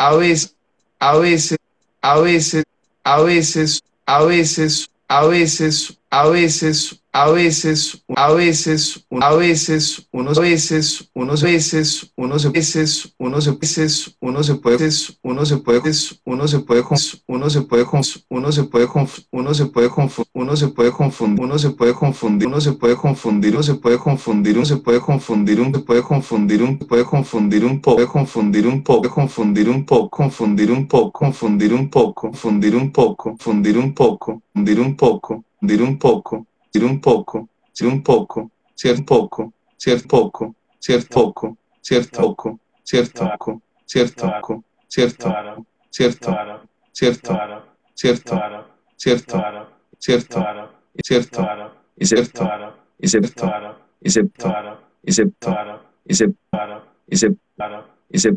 a 0.00 0.14
veces, 0.14 0.54
a 0.98 1.16
veces, 1.16 1.56
a 2.00 2.18
veces, 2.20 2.62
a 3.04 3.20
veces, 3.22 3.82
a 4.06 4.22
veces, 4.24 4.90
a 5.08 5.24
veces, 5.26 5.98
a 6.12 6.28
veces, 6.28 7.04
a 7.12 7.30
veces, 7.30 8.04
a 8.16 8.32
veces, 8.32 9.06
a 9.20 9.34
veces, 9.34 10.08
unos 10.10 10.38
veces, 10.40 11.08
unos 11.14 11.40
veces, 11.42 12.12
unos 12.16 12.52
veces, 12.52 13.14
unos 13.16 13.60
veces, 13.60 14.16
uno 14.18 14.42
se 14.42 14.56
puede, 14.56 14.90
uno 15.22 15.46
se 15.46 15.56
puede, 15.58 15.80
uno 16.24 16.48
se 16.48 16.58
puede, 16.58 16.82
uno 17.28 17.48
se 17.48 17.60
puede, 17.62 17.84
uno 18.28 18.50
se 18.50 18.64
puede, 18.64 18.84
uno 19.32 19.52
se 19.54 19.62
puede 19.62 19.80
confundir, 19.80 20.26
uno 20.34 20.58
se 20.58 20.66
puede 20.66 20.90
confundir, 20.90 21.44
uno 21.44 21.58
se 21.58 21.70
puede 21.70 21.94
confundir, 21.94 22.48
uno 22.48 22.60
se 22.60 22.72
puede 22.72 22.96
confundir, 22.96 23.46
uno 23.46 23.64
se 23.64 23.74
puede 23.74 23.98
confundir, 23.98 24.56
uno 24.56 24.64
se 24.66 24.76
puede 24.76 25.00
confundir, 25.00 25.70
uno 25.70 25.84
se 25.84 25.84
puede 25.96 26.02
confundir, 26.02 26.64
uno 26.64 26.88
puede 26.88 27.04
confundir 27.06 27.64
un 27.64 27.80
poco, 27.80 28.08
confundir 28.08 28.66
un 28.66 28.74
poco, 28.84 29.08
confundir 29.08 29.70
un 29.70 29.84
poco, 29.84 30.10
confundir 30.10 30.70
un 30.72 30.86
poco, 30.88 31.10
confundir 31.10 31.72
un 31.72 31.88
poco, 31.88 32.30
confundir 32.30 32.74
un 32.74 32.92
poco, 32.92 33.14
confundir 33.36 33.78
un 33.78 33.94
poco, 33.94 34.40
confundir 34.52 34.80
un 34.80 34.96
poco 34.96 35.44
confundir 35.60 35.82
un 35.82 35.98
poco 35.98 36.46
decir 36.72 36.84
un 36.86 37.00
poco, 37.00 37.48
decir 37.68 37.88
un 37.88 38.02
poco, 38.02 38.50
cierto 38.74 39.04
poco, 39.04 39.52
cierto 39.76 40.08
poco, 40.08 40.56
cierto 40.80 41.08
poco, 41.08 41.56
cierto 41.82 42.20
poco, 42.20 42.60
cierto 42.84 43.28
poco, 43.38 43.62
cierto 43.86 44.26
poco, 44.26 44.64
cierto 44.88 45.26
poco, 45.28 45.66
cierto, 45.90 46.34
cierto, 46.92 47.36
cierto, 47.94 48.36
cierto, 48.96 49.36
cierto, 50.00 50.36
y 50.94 51.02
cierto, 51.02 51.44
y 51.96 52.06
cierto, 52.06 52.46
y 52.98 53.08
cierto, 53.08 53.44
y 54.02 54.08
cierto, 54.08 54.08
y 54.08 54.10
cierto, 54.10 54.66
y 55.02 55.12
cierto, 55.12 55.56
y 56.06 56.14
se, 56.14 56.34
y 57.08 57.16
se, 57.16 57.36
y 58.10 58.18
se, 58.18 58.18
y 58.18 58.18
se, 58.18 58.36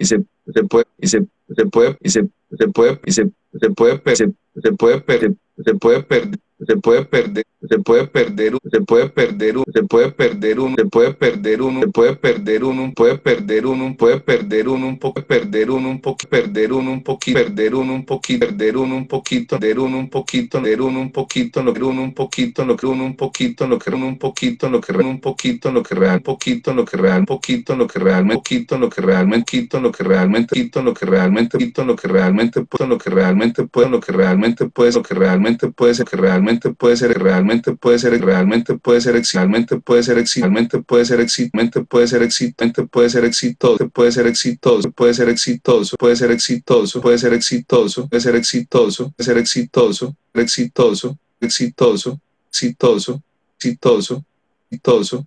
y 0.00 0.04
se, 0.04 0.24
se 0.54 0.64
y 0.98 2.08
se, 2.08 2.20
se 2.50 2.98
y 3.04 3.12
se, 3.12 3.30
se 3.58 3.70
puede, 3.70 4.00
se, 4.16 4.32
se 4.62 4.72
puede 4.72 5.00
perder, 5.00 5.34
se 5.64 5.74
puede 5.74 6.02
perder, 6.02 6.38
se 6.66 6.76
puede 6.76 7.04
perder, 7.04 7.44
se 7.68 7.78
puede 7.78 8.06
perder, 8.06 8.56
se 8.70 8.80
puede 8.80 9.08
perder, 9.10 9.56
se 9.72 9.82
puede 9.82 10.10
perder 10.12 10.60
uno, 10.60 10.74
se 10.76 10.84
puede 10.86 11.12
perder 11.12 11.60
uno, 11.62 11.80
se 11.80 11.88
puede 11.88 12.16
perder 12.16 12.64
uno, 12.64 12.92
puede 12.94 13.18
perder 13.18 13.66
uno, 13.66 13.96
puede 13.96 14.20
perder 14.20 14.68
uno, 14.68 14.86
un 14.88 14.98
poco, 14.98 15.22
perder 15.22 15.70
uno, 15.70 15.90
un 15.90 16.00
poco, 16.00 16.28
perder 16.28 16.72
uno, 16.72 16.92
un 16.92 17.02
poquito, 17.02 17.38
perder 17.38 17.74
uno, 17.74 17.94
un 17.94 18.04
poquito, 18.06 18.46
perder 18.46 18.76
uno, 18.76 18.96
un 18.96 19.06
poquito, 19.06 19.58
perder 19.58 19.78
uno, 19.78 19.98
un 19.98 20.08
poquito, 20.08 20.62
perder 20.62 20.80
uno, 20.80 21.00
un 21.00 21.12
poquito, 21.12 21.62
lo 21.62 21.74
que 21.74 21.84
uno, 21.84 22.02
un 22.02 22.14
poquito, 22.14 22.64
lo 22.64 22.76
que 22.76 22.86
uno, 22.86 23.04
un 23.04 23.14
poquito, 23.14 23.66
lo 23.66 23.78
que 23.78 23.90
un 23.90 24.18
poquito, 24.18 24.70
lo 24.70 24.80
que 24.80 24.92
un 24.92 25.20
poquito, 25.20 25.70
lo 25.70 25.82
que 25.82 25.94
real, 25.94 26.22
poquito, 26.22 26.72
lo 26.72 26.84
que 26.84 26.96
real, 26.96 27.24
poquito, 27.26 27.76
lo 27.76 27.86
que 27.86 27.98
realmente, 27.98 28.36
poquito, 28.40 28.78
lo 28.78 28.88
que 28.90 29.02
realmente, 29.02 29.44
quito, 29.50 29.80
lo 29.80 29.92
que 29.92 30.02
realmente, 30.02 30.56
quito, 30.58 30.82
lo 30.82 30.94
que 30.94 31.04
realmente, 31.04 31.58
quito, 31.58 31.84
lo 31.84 31.96
que 31.96 32.08
realmente, 32.08 32.62
puedo, 32.64 32.88
lo 32.88 32.98
que 32.98 33.10
realmente 33.10 33.64
puedo, 33.66 33.88
lo 33.88 34.00
que 34.00 34.12
realmente 34.12 34.66
puede, 34.68 34.92
lo 34.92 35.02
que 35.02 35.14
realmente 35.14 35.68
puede 35.68 35.94
ser, 35.94 36.06
que 36.06 36.16
realmente 36.16 36.70
puede 36.70 36.96
ser, 36.96 37.18
realmente 37.18 37.49
puede 37.58 37.98
ser 37.98 38.20
realmente 38.20 38.74
puede 38.78 39.00
ser 39.00 39.14
realmente 39.34 39.78
puede 39.80 40.02
ser 40.02 40.24
realmente 40.36 40.80
puede 40.82 41.04
ser 41.04 41.20
exitmente 41.20 41.82
puede 41.84 42.06
ser 42.06 42.22
exitente 42.22 42.84
puede 42.84 43.08
ser 43.08 43.24
exitoso 43.24 43.88
puede 43.90 44.12
ser 44.12 44.26
exitoso 44.26 44.90
puede 44.92 45.14
ser 45.14 45.28
exitoso 45.28 45.96
puede 45.98 46.16
ser 46.16 46.30
exitoso 46.30 47.00
puede 47.00 47.18
ser 47.18 47.26
exitoso 47.26 48.08
puede 48.08 48.18
ser 48.18 48.36
exitoso 48.36 49.10
puede 49.16 49.24
ser 49.24 49.38
exitoso 49.38 50.16
exitoso 50.34 51.16
exitoso 51.18 51.18
exitoso 51.40 52.20
exitoso 52.50 53.22
exitoso 53.58 54.24
exitoso 54.70 55.26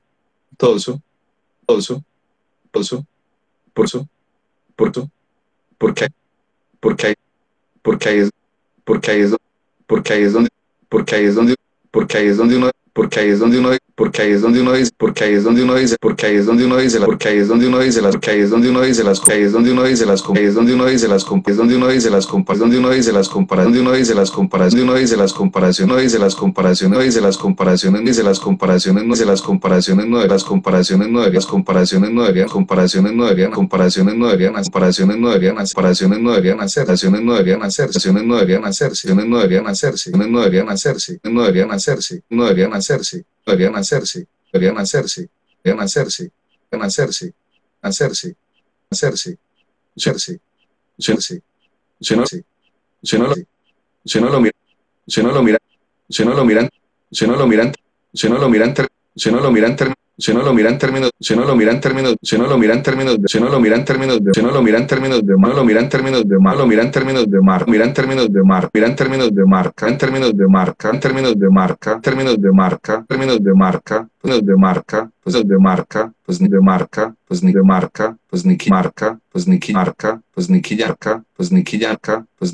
exitoso 0.57 1.01
oso 1.65 2.03
por 2.71 2.81
eso 2.81 3.05
por 3.73 4.89
eso 4.89 5.09
porque 5.77 6.07
porque 6.79 7.15
porque 7.81 8.09
ahí 8.09 8.19
es 8.19 8.29
porque 8.83 9.11
ahí 9.11 9.21
es 9.21 9.35
porque 9.85 10.13
ahí 10.13 10.23
es 10.23 10.33
donde 10.33 10.49
porque 10.89 11.15
ahí 11.15 11.25
es 11.25 11.35
donde 11.35 11.55
porque 11.93 12.17
ahí 12.17 12.27
es 12.27 12.37
donde 12.37 12.57
uno, 12.57 12.71
porque 12.91 13.19
ahí 13.19 13.29
es 13.29 13.37
donde 13.37 13.59
uno 13.59 13.69
porque 13.95 14.23
ahí 14.23 14.31
es 14.31 14.41
donde 14.41 14.61
uno 14.61 14.73
dice, 14.73 14.91
porque 14.97 15.23
ahí 15.23 15.33
es 15.33 15.43
donde 15.43 15.63
uno 15.63 15.75
dice, 15.75 15.95
porque 16.01 16.25
ahí 16.25 16.35
es 16.35 16.45
donde 16.45 16.65
uno 16.65 16.77
dice, 16.77 16.99
porque 16.99 17.29
ahí 17.29 17.37
es 17.37 17.47
donde 17.47 17.67
uno 17.67 17.79
dice 17.79 18.01
las, 18.01 18.13
porque 18.15 18.31
ahí 18.31 18.39
es 18.39 18.49
donde 18.49 18.69
uno 18.69 18.81
dice 18.81 19.03
las, 19.03 19.21
ahí 19.29 19.41
es 19.43 19.51
donde 19.51 19.71
uno 19.71 19.83
dice 19.83 20.05
las, 20.05 20.23
ahí 20.29 20.43
es 20.45 20.55
donde 20.55 20.73
uno 20.73 20.85
dice 20.85 20.99
las, 20.99 21.13
es 21.53 21.59
donde 21.59 21.77
uno 21.77 21.89
dice 21.89 22.09
las 22.09 22.17
comparas, 22.33 22.63
donde 22.63 22.79
uno 22.79 22.89
dice 22.89 23.13
las 23.13 23.29
comparaciones, 23.29 23.67
donde 23.67 23.81
uno 23.83 23.93
dice 23.93 24.15
las 24.15 24.31
comparaciones, 24.31 24.83
uno 24.83 24.95
dice 24.95 25.17
las 25.17 25.33
comparaciones, 25.33 25.93
uno 25.93 26.01
dice 26.01 26.19
las 26.19 26.35
comparaciones, 26.35 26.95
uno 26.95 27.03
dice 27.03 27.21
las 27.21 27.37
comparaciones, 27.37 28.03
dice 28.03 28.23
las 28.23 28.39
comparaciones, 28.39 29.05
no 29.05 29.13
dice 29.13 29.25
las 29.25 29.41
comparaciones, 29.41 30.07
no 30.07 30.19
de 30.19 30.27
las 30.27 30.43
comparaciones, 30.43 31.09
no 31.11 31.19
deberían, 31.21 31.43
comparaciones 31.45 32.11
no 32.11 32.23
deberían, 32.23 32.49
comparaciones 32.49 33.13
no 33.13 33.25
deberían, 33.25 33.51
comparaciones 33.51 34.15
no 34.15 34.27
deberían, 34.27 34.53
comparaciones 34.53 35.17
no 35.19 35.29
deberían, 35.29 35.55
comparaciones 35.55 36.19
no 36.19 36.31
deberían 36.33 36.59
hacer, 36.61 36.85
comparaciones 36.85 37.23
no 37.23 37.35
deberían 37.35 37.63
hacer, 37.63 37.87
comparaciones 37.87 38.25
no 38.25 38.35
deberían 38.35 38.65
hacerse, 38.65 39.09
no 39.13 39.19
deberían 39.19 39.67
hacerse, 39.67 40.11
no 40.11 40.39
deberían 40.41 40.69
hacerse, 40.69 41.19
no 41.23 41.43
deberían 41.43 41.71
hacerse, 41.71 42.23
no 42.29 42.45
deberían 42.45 42.73
hacerse, 42.73 43.25
deberían 43.45 43.75
hacerse 43.75 44.27
deberían 44.53 44.77
hacerse, 44.77 45.29
deberían 45.63 45.83
hacerse, 45.83 46.31
deberían 46.69 46.87
hacerse, 46.87 47.33
hacerse, 47.81 48.35
hacerse, 48.89 49.37
hacerse, 49.95 50.39
hacerse, 50.99 51.41
si 51.99 52.15
no, 52.15 52.25
si 53.01 53.17
no 53.17 53.27
lo, 53.27 53.35
si 54.05 54.21
no 54.21 54.29
lo 54.29 54.39
miran, 54.39 54.53
si 55.07 55.23
no 55.23 55.31
lo 55.31 55.41
miran, 55.41 55.59
si 56.09 56.23
no 56.23 56.33
lo 56.35 56.45
miran, 56.45 56.69
si 57.11 57.25
no 57.27 57.35
lo 57.35 57.47
miran, 57.47 57.73
si 58.13 58.29
no 58.29 58.37
lo 58.37 58.49
miran, 58.49 58.75
si 59.15 59.31
no 59.31 59.39
lo 59.39 59.51
miran, 59.51 59.75
si 60.17 60.33
no 60.33 60.43
lo 60.43 60.53
miran 60.53 60.77
términos, 60.77 61.11
si 61.19 61.35
no 61.35 61.43
lo 61.45 61.55
miran 61.55 61.79
términos, 61.81 62.15
si 62.21 62.37
no 62.37 62.47
lo 62.47 62.57
miran 62.57 62.83
términos, 62.83 63.17
si 63.25 63.39
no 63.39 63.49
lo 63.49 63.59
miran 63.59 63.85
términos, 63.85 64.19
si 64.33 64.41
no 64.41 64.51
lo 64.51 64.61
miran 64.61 64.87
términos 64.87 65.25
de 65.25 65.37
malo, 65.37 65.63
miran 65.63 65.89
términos 65.89 66.27
de 66.27 66.39
malo, 66.39 66.67
miran 66.67 66.91
términos 66.91 67.29
de 67.29 67.41
mar, 67.41 67.65
miran 67.67 67.93
términos 67.93 68.31
de 68.31 68.43
mar, 68.43 68.69
miran 68.73 68.95
términos 68.95 69.33
de 69.33 69.45
marca, 69.45 69.87
en 69.87 69.97
términos 69.97 70.37
de 70.37 70.47
marca, 70.47 70.89
en 70.91 70.99
términos 70.99 71.39
de 71.39 71.49
marca, 71.49 71.99
términos 72.01 72.35
de 72.39 72.51
marca, 72.51 73.05
términos 73.07 73.43
de 73.43 73.53
marca, 73.53 74.07
términos 74.21 74.45
de 74.45 74.55
marca, 74.55 75.09
términos 75.23 75.47
de 75.47 75.57
marca, 75.59 76.11
pues 76.25 76.39
de 76.39 76.59
marca, 76.61 77.15
pues 77.27 77.41
de 77.41 77.63
marca, 77.63 78.17
pues 78.29 78.45
ni 78.45 78.57
marca, 78.69 79.19
pues 79.31 79.47
ni 79.47 79.59
marca, 79.73 80.21
pues 80.33 80.49
pues 81.37 81.51
ni 81.51 81.61
yanka, 81.67 82.23
pues 82.37 82.53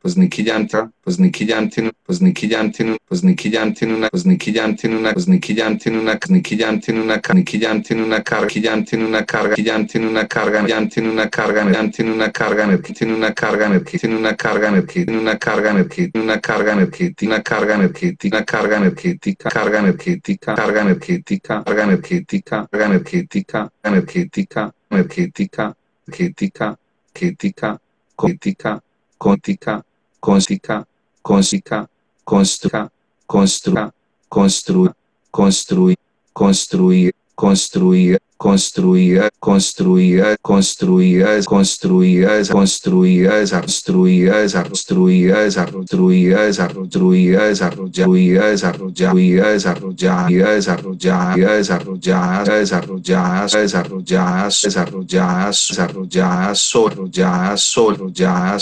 pues 0.00 0.16
ni 0.16 0.26
yanka, 0.26 0.90
pues 1.02 1.18
ni 1.18 1.30
yantin, 1.30 1.90
pues 2.04 2.20
ni 2.20 2.32
yantin, 2.32 2.96
pues 3.06 3.24
ni 3.24 3.34
yantin 3.34 3.90
una, 3.92 4.08
pues 4.08 4.24
ni 4.26 4.36
yantin 4.36 4.94
una, 4.94 5.12
pues 5.12 5.28
ni 5.28 5.38
yantin 5.40 5.96
una, 5.96 6.18
ni 6.28 6.42
yantin 6.42 6.98
una, 6.98 7.20
ni 7.34 7.44
yantin 7.44 8.00
una 8.00 8.22
carga, 8.22 8.54
yantin 8.54 9.02
una 9.02 9.24
carga, 9.24 9.56
yantin 9.56 10.14
una 10.14 10.36
carga, 10.36 10.66
yantin 10.66 11.06
una 11.06 11.30
carga, 11.30 11.70
yantin 11.72 12.08
una 12.08 12.32
carga 12.32 12.64
energética, 12.64 13.14
una 13.14 13.34
carga 13.34 13.66
energética, 13.66 14.16
una 14.16 14.34
carga 14.34 14.68
energética, 14.68 15.12
una 15.12 15.38
carga 15.38 15.70
energética, 15.70 16.20
una 16.20 16.40
carga 16.40 16.62
energética, 16.62 17.26
una 17.26 17.42
carga 17.42 17.76
energética, 17.76 18.36
una 18.36 18.44
carga 18.44 18.76
energética, 18.76 19.48
carga 19.50 19.78
energética, 19.78 20.54
carga 20.54 20.80
energética, 20.80 21.64
carga 21.64 21.73
energética, 21.82 22.68
carga 22.70 22.86
energética, 22.86 23.72
energética, 23.82 24.74
energética, 24.90 25.76
energética, 26.06 26.78
energética, 26.78 26.78
crítica, 27.12 27.80
cóntica, 28.16 28.82
cóntica, 29.18 29.84
cóntica, 30.20 30.86
construca, 31.22 31.88
construa, 32.24 33.94
construa, 34.28 34.94
construir, 35.30 35.96
construir, 36.32 37.14
construir, 37.34 38.20
construida, 38.44 39.30
construida, 39.40 40.36
construida, 40.42 41.42
construida, 41.46 42.42
construida, 42.52 43.40
desarrollada, 43.40 44.42
desarrollada, 44.42 45.46
desarrollada, 45.46 46.44
desarrollada, 46.44 47.48
desarrollada, 47.48 48.50
desarrollada, 48.50 49.54
desarrollada, 49.54 52.44
desarrollada, 52.44 52.44
desarrollada, 52.44 52.44
desarrollada, 52.44 53.54
desarrollada, 53.54 53.62
desarrollada, 53.62 54.62
desarrollada, 54.62 55.70
desarrollada, 55.74 56.54
sólida, 56.54 57.56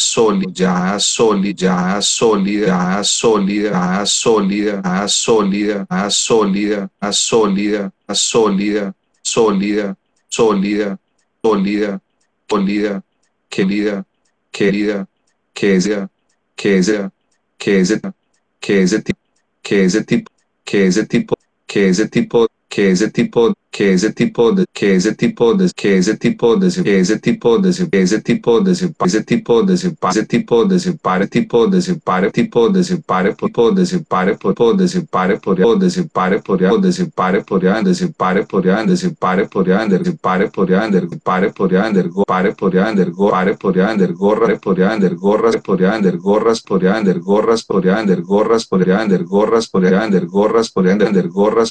sólida, 0.04 1.08
sólida, 1.08 2.00
sólida, 2.00 3.04
sólida, 3.04 4.06
sólida, 4.06 5.08
sólida, 5.08 6.10
sólida, 6.10 6.88
sólida, 7.12 7.92
sólida, 8.14 8.94
sólida, 9.32 9.96
sólida, 10.28 10.98
sólida, 11.42 12.00
sólida, 12.48 13.02
querida, 13.48 14.06
querida, 14.50 15.08
que 15.54 15.80
sea, 15.80 16.10
que 16.54 16.82
sea, 16.82 17.10
que 17.58 17.84
sea, 17.86 18.14
que 18.60 18.82
ese 18.82 19.00
tipo, 19.02 19.20
que 19.62 19.84
ese 19.84 20.02
tipo, 20.04 20.30
que 20.64 20.86
ese 20.86 21.06
tipo, 21.06 21.34
que 21.66 21.88
ese 21.88 22.08
tipo, 22.08 22.46
que 22.68 22.90
ese 22.90 23.10
tipo, 23.10 23.54
que 23.72 23.94
ese 23.94 24.12
tipo 24.12 24.52
de, 24.52 24.66
que 24.72 24.94
ese 24.96 25.14
tipo 25.14 25.54
de, 25.54 25.70
que 25.74 25.96
ese 25.96 26.16
tipo 26.16 26.56
de, 26.56 26.70
que 26.70 26.98
ese 27.00 27.18
tipo 27.18 27.58
de, 27.58 27.70
ese 27.70 27.86
tipo 27.86 27.90
de, 27.90 28.02
ese 28.02 28.20
tipo 28.20 28.60
de, 28.60 28.72
ese 28.72 29.22
tipo 29.24 29.62
de, 29.62 29.76
separe, 29.78 30.26
tipo 30.26 30.66
de, 30.66 30.78
tipo 30.78 31.66
de, 31.66 31.80
separe, 31.80 32.30
tipo 32.30 32.68
de, 32.68 32.84
tipo 32.84 33.72
de, 33.72 33.86
separe, 33.86 34.36
por 34.36 35.58
ya, 35.58 35.74
de, 35.74 35.90
separe, 35.90 36.38
por 36.38 36.60
ya, 36.60 36.76
de, 36.76 36.92
separe, 36.92 37.42
por 37.42 37.62
ya, 37.62 37.82
de, 37.82 37.94
separe, 37.94 38.44
por 38.44 38.62
ya, 38.62 38.84
de, 38.84 38.96
separe, 38.96 39.46
por 39.48 39.64
ya, 39.66 39.86
de, 39.88 39.98
por 40.02 40.12
ya, 40.12 40.28
de, 40.28 40.46
por 40.50 40.68
ya, 40.68 40.88
de, 40.88 41.16
pare, 41.24 41.50
por 41.50 41.72
ya, 41.72 41.88
de, 41.88 42.10
pare, 42.26 42.52
por 42.52 42.74
ya, 42.74 42.94
de, 43.00 43.06
por 43.06 43.74
ya, 43.74 43.96
de, 43.96 44.56
por 44.58 44.76
ya, 44.76 44.96
de, 44.96 45.08
por 45.08 45.80
ya, 45.80 45.98
de, 45.98 46.12
por 46.12 46.80
ya, 46.82 47.00
de, 47.00 47.20
por 47.22 47.82
ya, 47.82 48.04
de, 48.04 48.16
por 48.22 48.84
ya, 48.84 49.06
de, 49.06 49.08
por 49.08 49.84
ya, 49.84 50.06
de, 50.06 50.20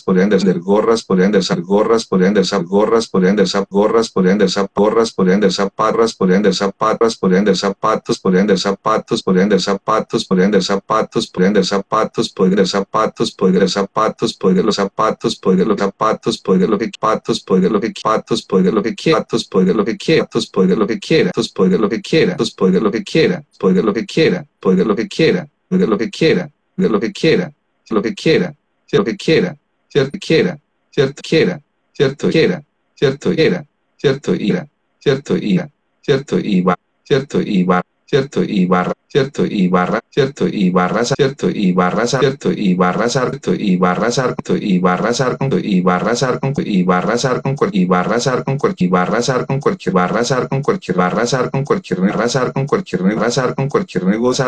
por 0.02 0.18
ya, 0.18 0.28
de, 0.28 1.02
por 1.06 1.20
ya, 1.20 1.30
de, 1.30 1.91
parras 1.92 2.06
por 2.06 2.24
ende 2.24 2.44
sap 2.45 2.64
gorras 2.64 3.08
por 3.08 3.26
ende 3.26 3.45
sap 3.45 3.70
gorras 3.70 4.10
por 4.10 4.26
ende 4.26 4.48
sap 4.48 4.72
gorras 4.74 5.11
por 5.11 5.30
ende 5.30 5.52
sap 5.52 5.74
parras 5.76 6.14
por 6.16 6.32
ende 6.32 6.53
sap 6.53 6.74
por 7.20 7.36
ende 7.36 7.53
zapatos 7.53 8.18
por 8.18 8.34
ende 8.34 8.58
zapatos 8.58 9.22
por 9.22 9.38
ende 9.38 9.60
zapatos 9.60 10.26
por 10.26 10.40
ende 10.40 10.61
zapatos 10.61 11.28
por 11.28 11.44
ende 11.44 11.66
zapatos 11.66 12.32
por 12.32 12.45
ende 12.45 12.66
zapatos 12.66 13.34
por 13.34 13.50
ende 13.50 13.68
zapatos 13.68 14.34
por 14.34 14.52
ende 14.52 14.64
los 14.64 14.76
zapatos 14.76 15.36
por 15.36 15.52
ende 15.52 15.64
los 15.66 15.76
zapatos 15.78 16.38
por 16.38 16.56
ende 16.56 16.64
los 16.64 16.80
zapatos 16.80 17.42
por 17.42 17.58
ende 17.58 17.70
los 17.70 17.82
zapatos 17.82 18.42
por 18.44 18.60
ende 18.60 18.72
los 18.72 18.88
zapatos 18.88 19.42
por 19.66 20.16
ende 20.16 20.45
los 20.45 20.45
zapatos 20.48 21.50
por 21.52 21.68
ende 21.68 21.76
lo 21.76 21.90
que 21.90 21.90
por 21.90 21.90
ende 21.90 21.90
lo 21.90 21.90
que 21.90 22.08
por 22.52 22.68
ende 22.68 22.82
lo 22.82 22.92
que 22.92 23.02
por 23.60 23.74
lo 23.74 23.94
que 23.94 24.06
por 24.60 24.74
lo 24.74 24.88
que 24.88 24.88
por 24.88 24.88
lo 24.88 24.88
que 24.88 26.53
por 26.78 26.92
lo 26.92 27.00
que 27.00 27.11
quiera 27.11 27.52
lo 27.90 28.02
que 28.02 28.14
quiera 28.16 28.56
lo 28.92 29.03
que 29.03 29.16
quiera 29.18 29.58
cierto 29.88 30.18
quiera 30.20 30.58
quiera 31.22 31.61
¿cierto? 31.94 32.30
Era, 32.34 32.64
¿cierto? 32.95 33.32
Era, 33.32 33.66
¿cierto? 33.98 34.34
Era, 34.34 34.68
¿cierto? 35.00 35.36
Era, 35.36 35.70
¿cierto? 36.02 36.40
Iba, 36.40 36.78
¿cierto? 37.03 37.42
Iba 37.42 37.82
cierto 38.11 38.43
ibarra, 38.43 38.91
cierto 39.07 39.45
ibarra, 39.45 40.01
cierto 40.09 40.45
ibarra, 40.45 41.06
cierto 41.06 41.49
ibarra, 41.49 42.06
cierto 42.07 42.51
ibarra, 42.51 43.07
cierto 43.07 43.53
ibarra, 43.56 44.11
cierto 44.11 44.57
ibarra, 44.57 45.14
cierto 45.14 45.57
ibarra, 45.57 46.14
cierto 46.14 46.61
ibarra, 46.61 47.41
con 47.41 47.56
cualquier 47.56 47.81
ibarra, 47.81 48.17
con 48.22 48.35
cualquier 48.35 48.43
ibarra, 48.43 48.45
con 48.45 48.57
cualquier 48.57 48.90
barra, 48.91 49.48
con 49.48 49.59
cualquier 49.61 49.93
barra, 49.93 50.49
con 50.49 50.61
cualquier 50.61 50.98
razar, 50.98 51.51
con 51.51 51.64
cualquier 51.64 51.99
razar, 52.11 52.51
con 52.51 52.65
cualquier 52.65 53.03
negocio, 53.03 53.56
con 53.56 53.69
cualquier 53.72 54.03
negocio, 54.06 54.45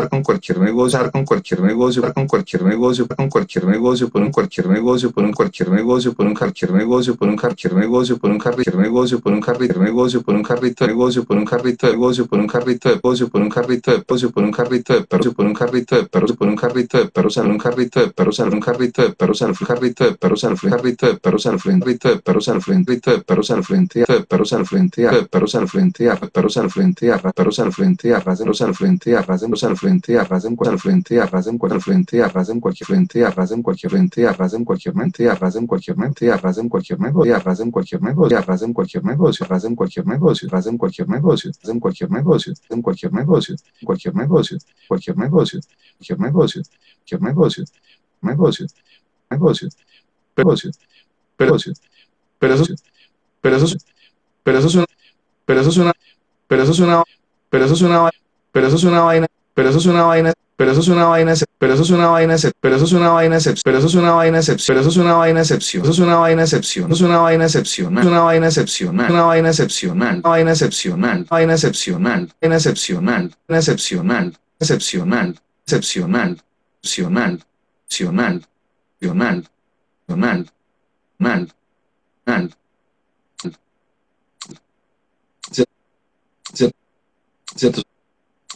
cualquier 1.24 1.56
negocio, 1.64 2.28
cualquier 2.28 2.64
negocio, 2.64 3.16
con 3.16 3.30
cualquier 3.30 3.68
negocio, 3.68 4.10
por 4.10 4.22
un 4.22 4.34
cualquier 4.34 4.68
negocio, 4.68 5.10
por 5.14 5.22
un 5.24 5.32
cualquier 5.32 5.68
negocio, 5.68 6.14
por 6.14 6.26
un 6.26 6.34
cualquier 6.34 6.66
negocio, 6.74 7.16
por 7.18 7.28
un 7.28 7.54
cualquier 7.54 7.86
negocio, 7.86 8.20
por 8.20 8.32
un 8.32 8.40
carrito 8.40 8.78
negocio, 8.78 9.20
por 9.20 9.32
un 9.32 9.40
carrito 9.40 9.80
negocio, 9.80 10.22
por 10.22 10.36
un 10.36 10.44
carrito 10.44 10.88
negocio, 10.88 11.24
por 11.26 11.38
un 11.38 11.46
carrito 11.46 11.88
negocio, 11.88 12.26
por 12.28 12.40
un 12.40 12.48
carrito 12.48 12.90
negocio, 12.90 13.30
por 13.30 13.42
un 13.42 13.53
carrito 13.54 13.92
de 13.92 14.02
por 14.30 14.44
un 14.44 14.52
carrito 14.52 14.94
de 14.96 15.04
perros, 15.04 15.34
por 15.34 15.46
un 15.46 15.54
carrito 15.54 15.96
de 15.98 16.06
perros, 16.08 16.34
por 16.34 16.48
un 16.48 16.56
carrito 16.56 16.98
de 16.98 17.10
perros, 17.10 17.38
un 17.38 17.60
carrito 17.60 18.02
de 18.02 18.10
perros, 18.12 18.42
un 18.42 18.60
carrito 18.60 19.04
de 19.04 19.14
perros, 19.14 19.42
al 19.44 19.58
carrito 19.60 20.06
de 20.06 20.16
perros, 20.16 20.44
al 20.44 20.58
carrito 20.60 21.08
de 21.08 21.16
perros, 21.20 21.46
al 21.46 21.60
frente 21.60 22.10
de 22.10 22.18
perros, 22.18 22.48
al 22.48 22.62
frente 22.62 23.12
de 23.12 23.22
perros, 23.22 23.50
al 23.52 23.64
frente 23.64 24.00
de 24.00 24.24
perros, 24.26 24.56
al 24.56 24.66
frente 24.66 25.10
de 25.10 25.26
perros, 25.26 25.56
al 25.56 25.68
frente 25.68 26.10
a 26.10 26.18
perros, 26.18 26.56
al 26.58 26.70
frente 26.70 27.12
a 27.12 27.18
perros, 27.30 27.60
al 27.60 27.72
frente 27.72 28.14
a 28.14 28.20
rasenlos 28.20 28.62
al 28.62 28.74
frente 28.74 29.16
a 29.16 29.22
rasenlos 29.22 29.64
al 29.64 29.76
frente 29.78 30.18
a 30.18 30.24
rasen 30.24 30.56
al 30.64 30.80
frente 30.80 31.20
a 31.20 31.26
rasen 31.26 31.60
al 31.62 31.82
frente 31.82 32.22
a 32.24 32.28
rasen 32.28 32.60
cualquier 32.60 32.88
frente 32.88 33.24
a 33.24 33.30
rasen 33.30 33.62
cualquier 33.62 33.92
frente 33.92 34.28
a 34.28 34.34
rasen 34.34 34.66
cualquier 34.66 34.96
mente 34.96 35.30
a 35.30 35.36
rasen 35.36 35.68
cualquier 35.68 35.98
mente 35.98 36.32
a 36.32 36.38
rasen 36.38 36.70
cualquier 36.70 37.00
negocio 37.00 37.36
a 37.36 37.40
rasen 37.40 37.72
cualquier 37.72 38.02
negocio 38.02 38.38
a 38.38 38.42
rasen 38.42 38.74
cualquier 38.74 39.04
negocio 39.04 39.46
rasen 39.46 39.76
cualquier 39.76 40.06
negocio 40.08 40.50
rasen 40.50 40.78
cualquier 40.78 41.08
negocio 41.08 41.52
rasen 41.62 41.80
cualquier 41.80 42.12
negocio 42.12 42.54
en 42.70 42.82
cualquier 42.82 43.14
negocio 43.14 43.43
cualquier 43.84 44.16
negocio, 44.16 44.58
cualquier 44.88 45.18
negocio, 45.18 45.60
cualquier 45.98 46.20
negocio, 46.20 46.62
cualquier 46.98 47.22
negocio, 47.22 47.64
negocio, 48.22 48.68
negocio, 49.30 49.70
negocio, 50.30 50.72
eso, 51.58 51.74
pero 52.40 52.56
eso, 52.56 52.74
pero 53.42 53.58
eso, 53.58 53.78
pero 54.44 54.58
eso 54.58 54.68
es 54.68 54.76
una, 54.76 54.86
pero 55.46 55.62
eso 55.62 55.70
es 55.70 55.78
una, 55.78 55.94
pero 56.48 56.62
eso 56.64 56.72
es 56.72 56.80
una, 56.80 57.04
pero 57.50 57.66
eso 57.66 57.74
es 57.74 57.82
una, 57.82 58.10
pero 58.52 58.68
eso 58.68 58.76
es 58.76 58.84
una 58.84 59.02
vaina, 59.02 59.28
pero 59.54 59.70
eso 59.70 59.78
es 59.80 59.86
una 59.86 60.04
vaina, 60.04 60.34
pero 60.56 60.72
eso 60.72 60.82
es 60.82 60.88
una 60.88 61.06
vaina, 61.06 61.34
pero 61.58 61.74
eso 61.74 61.84
es 61.84 61.90
una 61.90 62.08
vaina, 62.08 62.36
pero 62.60 62.76
eso 62.76 62.86
es 62.86 62.94
una 62.94 63.10
vaina, 63.10 63.38
pero 63.64 63.78
eso 63.78 63.88
es 63.88 63.96
una 63.96 64.14
vaina, 64.14 64.40
pero 64.66 64.80
eso 64.80 64.90
es 64.90 64.98
una 64.98 65.16
vaina 65.16 65.44
excepción, 65.44 65.86
eso 65.86 65.92
es 65.92 66.00
una 66.00 66.18
vaina 66.18 66.44
excepción, 66.44 66.92
es 66.92 67.02
una 67.02 67.20
vaina 67.20 67.46
excepcional, 67.46 68.08
una 68.08 68.22
vaina 68.22 68.48
excepcional, 68.48 69.12
una 69.12 69.24
vaina 69.24 69.50
excepcional, 69.50 70.20
una 70.22 70.30
vaina 70.30 70.52
excepcional, 70.52 71.26
vaina 71.30 71.54
excepcional, 71.54 72.28
vaina 72.40 72.56
excepcional, 72.56 73.32
vaina 73.50 73.58
excepcional, 73.58 73.58
excepcional, 73.60 74.34
excepcional, 74.60 75.38
excepcional, 75.66 76.40
excepcional, 76.82 77.50
excepcional, 77.82 78.46
excepcional, 80.08 80.50
excepcional, 82.28 82.54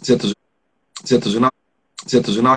cierto, 0.04 0.28
cierto, 1.04 1.30
cierto, 2.08 2.32
es 2.32 2.38
una, 2.38 2.56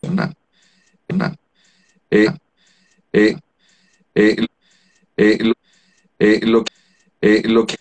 una 0.02 0.18
vaina 0.18 0.30
una 1.08 1.34
eh 2.10 2.28
eh 3.12 3.36
eh 4.14 4.36
eh 5.16 5.52
eh, 6.18 6.40
eh, 7.20 7.42
eh, 7.44 7.75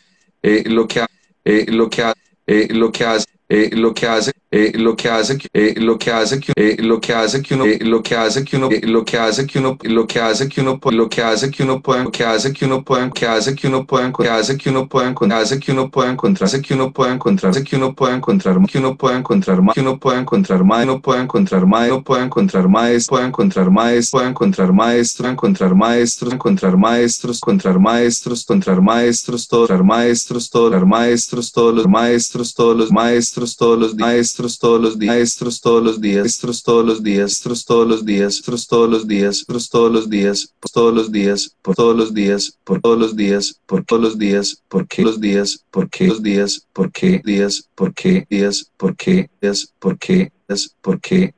lo 0.66 0.88
que 0.88 1.06
eh, 1.44 1.66
lo 1.72 1.90
que 1.90 2.14
eh, 2.48 2.68
lo 2.72 2.92
que 2.92 3.04
hace 3.06 3.26
eh, 3.50 3.70
lo 3.76 3.94
que 3.94 4.08
hace 4.08 4.32
eh, 4.58 4.72
lo 4.78 4.96
que 4.96 5.10
hace 5.10 5.38
que 5.38 5.50
eh, 5.54 5.76
lo 5.82 5.98
que 5.98 6.14
hace 6.14 6.40
que 6.40 6.54
eh, 6.56 6.78
lo 6.80 7.02
que 7.02 7.14
hace 7.14 7.42
que 7.42 7.56
uno 7.56 7.66
lo 7.82 8.02
que 8.02 8.16
hace 8.16 8.46
que 8.46 8.56
uno 8.56 8.70
lo 8.72 9.04
que 9.04 9.18
hace 9.18 9.46
que 9.46 9.60
uno 9.60 9.78
lo 9.84 10.06
que 10.06 10.18
hace 10.22 10.48
que 10.48 10.62
uno 10.62 10.82
lo 10.92 11.10
que 11.10 11.22
hace 11.22 11.52
que 11.52 11.64
uno 11.64 11.82
pueda 11.82 12.10
que 12.10 12.24
hace 12.24 12.54
que 12.54 12.64
uno 12.64 12.82
pueda 12.86 13.12
que 13.12 13.28
hace 13.28 13.54
que 13.54 13.68
uno 13.68 13.86
pueda 13.86 14.14
que 14.14 14.30
hace 14.30 14.58
que 14.58 14.70
uno 14.72 14.88
pueda 14.88 15.14
hace 15.36 15.60
que 15.60 15.72
uno 15.74 15.90
pueda 15.92 16.10
encontrarse 16.12 16.62
que 16.62 16.74
uno 16.74 16.94
pueda 16.94 17.12
encontrarse 17.12 17.64
que 17.66 17.76
uno 17.76 17.94
pueda 17.94 18.16
encontrar 18.16 18.64
que 18.72 18.80
uno 18.80 18.96
pueda 18.96 19.18
encontrar 19.18 19.62
más 19.62 19.74
que 19.74 19.82
uno 19.82 19.98
pueda 20.00 20.22
encontrar 20.22 20.64
más 20.64 20.86
no 20.86 21.02
pueda 21.02 21.22
encontrar 21.22 21.66
más 21.66 21.90
no 21.90 22.04
pueda 22.04 22.24
encontrar 22.24 22.68
más 22.70 23.08
pueda 23.08 23.26
encontrar 23.26 23.70
más 23.70 24.10
pueda 24.10 24.28
encontrar 24.28 24.72
maestro 24.72 25.30
encontrar 25.30 25.76
maestros 25.76 26.32
encontrar 26.34 26.78
maestros 26.78 27.38
encontrar 27.38 27.78
maestros 27.78 28.42
encontrar 28.44 28.82
maestros 28.82 29.48
todos 29.50 29.84
maestros 29.84 30.50
todos 30.50 30.86
maestros 30.86 31.52
todos 31.52 31.76
los 31.76 31.88
maestros 31.88 32.54
todos 32.54 32.78
los 32.78 32.92
maestros 32.92 33.56
todos 33.58 33.80
los 33.80 33.96
maestros 33.96 34.45
todos 34.60 34.82
los 34.82 34.98
maestros 34.98 35.60
todos 35.60 35.84
los 35.84 36.00
días 36.00 36.22
maestros 36.22 36.64
todos 36.64 36.86
los 36.86 37.02
días 37.02 37.30
maestros 37.32 37.66
todos 37.66 37.88
los 37.88 38.06
días 38.06 38.32
maestros 38.36 38.68
todos 38.68 38.90
los 38.92 39.08
días 39.08 39.46
maestros 39.48 39.70
todos 39.70 39.92
los 39.92 40.10
días 40.10 40.56
todos 40.62 40.96
los 40.96 41.12
días 41.12 41.56
por 41.64 41.76
todos 41.76 41.98
los 41.98 42.14
días 42.14 42.60
por 42.66 42.82
todos 42.82 43.00
los 43.00 43.16
días 43.16 43.62
por 43.68 43.84
todos 43.84 44.02
los 44.02 44.18
días 44.20 44.64
por 44.70 44.88
qué 44.88 45.04
los 45.04 45.20
días 45.20 45.66
por 45.72 45.90
qué 45.90 46.08
los 46.08 46.22
días 46.24 46.68
por 46.74 46.92
qué 46.92 47.22
días 47.26 47.70
por 47.76 47.94
qué 47.94 48.26
días 48.30 48.72
por 48.78 48.96
qué 48.96 49.30
días 49.42 49.74
por 49.80 49.98
qué 49.98 50.32
días 50.48 50.76
por 50.82 51.00
qué 51.02 51.34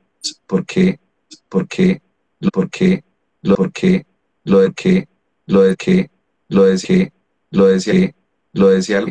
por 0.46 0.64
qué 0.66 1.00
por 1.48 1.66
qué 1.66 2.02
por 2.50 2.68
qué 2.70 3.02
lo 3.42 3.54
por 3.54 3.72
qué 3.72 4.06
lo 4.44 4.60
de 4.60 4.72
qué 4.72 5.08
lo 5.46 5.62
de 5.62 5.76
qué 5.76 6.10
lo 6.48 6.64
de 6.64 6.78
qué 6.78 7.12
lo 7.50 7.66
decía 7.66 8.14
lo 8.52 8.68
decía 8.68 9.04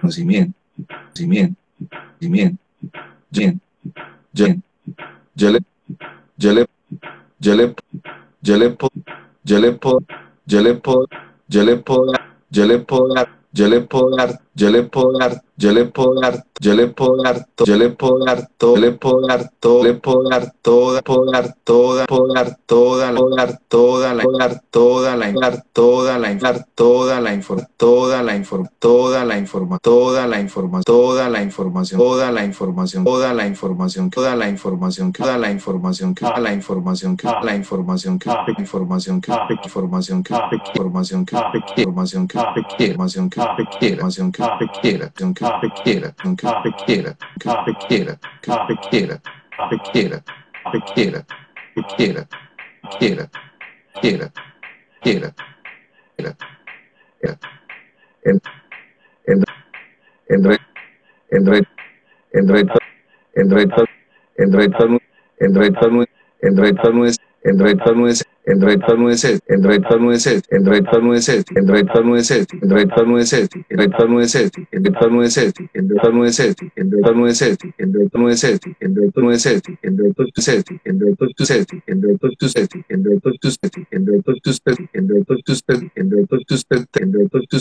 conocimiento 0.00 0.52
conocimiento, 1.10 1.59
conocimiento, 1.88 2.62
yo, 3.30 3.52
yo, 4.32 4.46
yo 5.34 5.50
le, 5.50 5.60
yo 6.36 6.52
le, 6.52 6.66
yo 7.38 7.54
le, 7.54 7.74
yo 8.42 8.56
le 8.58 8.68
puedo, 8.70 8.92
yo 9.44 9.60
le 9.60 9.72
puedo, 9.72 10.00
yo 10.48 10.60
le 10.62 10.74
puedo, 10.74 11.06
yo 11.48 11.64
le 11.64 12.78
puedo, 12.78 13.14
dar, 14.16 14.40
yo 14.54 14.70
le 14.70 14.82
puedo 14.82 15.18
yo 15.60 15.72
le 15.72 15.84
puedo 15.84 16.18
dar, 16.18 16.46
yo 16.58 16.74
le 16.74 16.86
puedo 16.88 17.22
dar, 17.22 17.46
yo 17.66 17.76
le 17.76 17.90
puedo 17.90 18.24
dar 18.24 18.48
yo 18.56 18.76
le 18.76 18.92
puedo 18.92 19.20
dar 19.28 19.52
todo, 19.60 19.84
le 19.84 19.94
puedo 19.94 20.22
dar 20.30 20.54
toda, 20.62 21.02
puedo 21.02 21.30
dar 21.30 21.54
toda, 21.64 22.06
puedo 22.06 22.32
dar 22.32 22.58
toda, 22.66 23.12
puedo 23.12 23.36
dar 23.36 23.60
toda, 23.68 24.14
la, 24.14 24.24
dar 24.38 24.62
toda, 24.70 25.16
la, 25.16 25.32
dar 25.32 25.64
toda, 25.74 26.18
la, 26.18 26.34
dar 26.34 26.66
toda 26.74 27.20
la 27.20 27.34
información, 27.34 27.68
toda 27.76 28.22
la 28.22 28.36
información, 28.36 28.70
toda 28.80 29.24
la 29.24 29.36
información, 29.38 29.80
toda 29.82 30.26
la 30.26 30.38
información, 30.40 30.84
toda 30.86 31.28
la 31.28 31.42
información, 31.42 32.00
toda 32.00 32.30
la 32.30 32.34
información, 32.46 33.04
toda 33.04 33.34
la 33.34 33.46
información, 33.46 34.10
toda 34.10 34.36
la 34.36 34.48
información, 34.48 35.10
toda 35.10 35.30
la 35.36 35.44
información, 35.44 36.10
toda 36.10 36.40
la 36.40 36.54
información, 36.54 37.10
toda 37.20 37.40
la 37.44 37.54
información, 37.54 38.20
que 38.20 38.32
la 38.40 38.64
información, 38.64 39.20
que 39.20 39.30
la 39.30 39.54
información, 39.66 40.22
que 40.22 40.32
la 40.32 40.54
información, 40.54 41.24
que 41.26 41.36
la 41.36 41.52
información, 41.76 42.28
que 42.28 42.36
la 42.38 42.52
información, 42.78 43.28
que 43.28 43.38
la 43.38 43.46
información, 43.90 44.32
que 44.32 44.42
la 44.42 44.72
quiera, 44.80 45.12
que 45.14 45.49
usted 45.54 45.68
quiera, 45.84 46.12
que 46.12 46.28
usted 46.28 46.70
quiera, 46.86 47.16
que 47.38 47.48
usted 47.48 47.72
quiera, 47.88 48.18
que 48.42 48.50
usted 48.50 48.74
quiera, 48.90 49.20
que 49.20 49.62
usted 49.62 49.78
quiera, 49.90 50.22
que 50.64 50.76
usted 50.76 50.94
quiera, 50.94 51.26
que 51.74 51.82
quiera, 51.96 52.28
quiera, 53.00 53.30
quiera, 54.00 54.32
quiera, 55.02 55.34
quiera, 56.16 56.36
el 58.24 58.40
el 59.26 59.44
el 60.28 60.44
reto 60.44 60.64
el 61.30 61.46
reto 61.48 61.70
el 62.34 62.48
reto 62.48 62.74
el 63.34 63.50
reto 63.50 63.84
el 64.36 64.52
reto 64.52 64.86
el 65.38 65.54
reto 65.54 65.56
el 65.56 65.56
reto 65.56 65.88
no 65.90 66.02
es 66.02 66.08
el 66.42 66.56
reto 66.58 66.92
no 66.92 67.04
es 67.06 67.18
el 67.42 67.58
reto 67.58 67.94
no 67.94 68.06
es 68.08 68.24
este, 68.50 68.54
el 68.54 68.60
reto 68.60 68.96
no 68.96 69.10
es 69.10 69.24
este, 69.24 69.54
el 69.54 69.62
reto 69.62 69.98
no 69.98 70.12
es 70.12 70.26
este, 70.26 70.56
el 70.56 70.66
reto 70.66 71.00
no 71.00 71.14
es 71.14 71.28
este, 71.28 71.56
el 71.56 71.68
reto 71.68 72.02
no 72.02 72.16
es 72.16 72.32
este, 72.32 73.66
el 73.68 73.78
reto 73.78 74.06
no 74.08 74.20
es 74.20 74.34
este, 74.34 74.68
el 74.72 74.84
reto 74.84 75.10
no 75.10 75.22
es 75.22 75.36
este, 75.36 75.68
el 75.72 75.88
reto 75.90 76.12
no 76.12 76.26
es 76.26 76.40
este, 76.40 76.66
el 76.74 76.84
reto 76.84 77.12
no 77.14 77.20
es 77.22 77.42
este, 77.42 77.72
el 77.78 77.94
reto 77.94 78.18
no 78.18 78.30
es 78.30 78.44
este, 78.44 78.76
el 78.80 78.96
reto 78.96 79.20
no 79.20 79.30
es 79.30 79.46
este, 79.46 79.78
el 79.82 79.98
reto 79.98 80.24
es 80.36 80.48
este, 80.48 80.80
el 80.84 81.00
reto 81.00 81.26
es 81.26 81.50
este, 81.50 81.82
el 81.86 82.02
reto 82.02 82.28
es 82.28 82.56
este, 82.56 82.84
el 82.88 83.04
reto 83.04 83.30
es 83.30 83.46
este, 83.46 83.86
el 83.90 84.06
reto 84.06 84.30
es 84.30 84.50
este, 84.56 84.78
el 84.90 85.10
reto 85.10 85.38
es 85.38 85.52
este, 85.56 85.80
el 85.94 85.94
es 85.94 85.94
este, 85.94 85.94
el 85.94 86.16
es 86.16 86.36
este, 86.56 87.00
el 87.04 87.54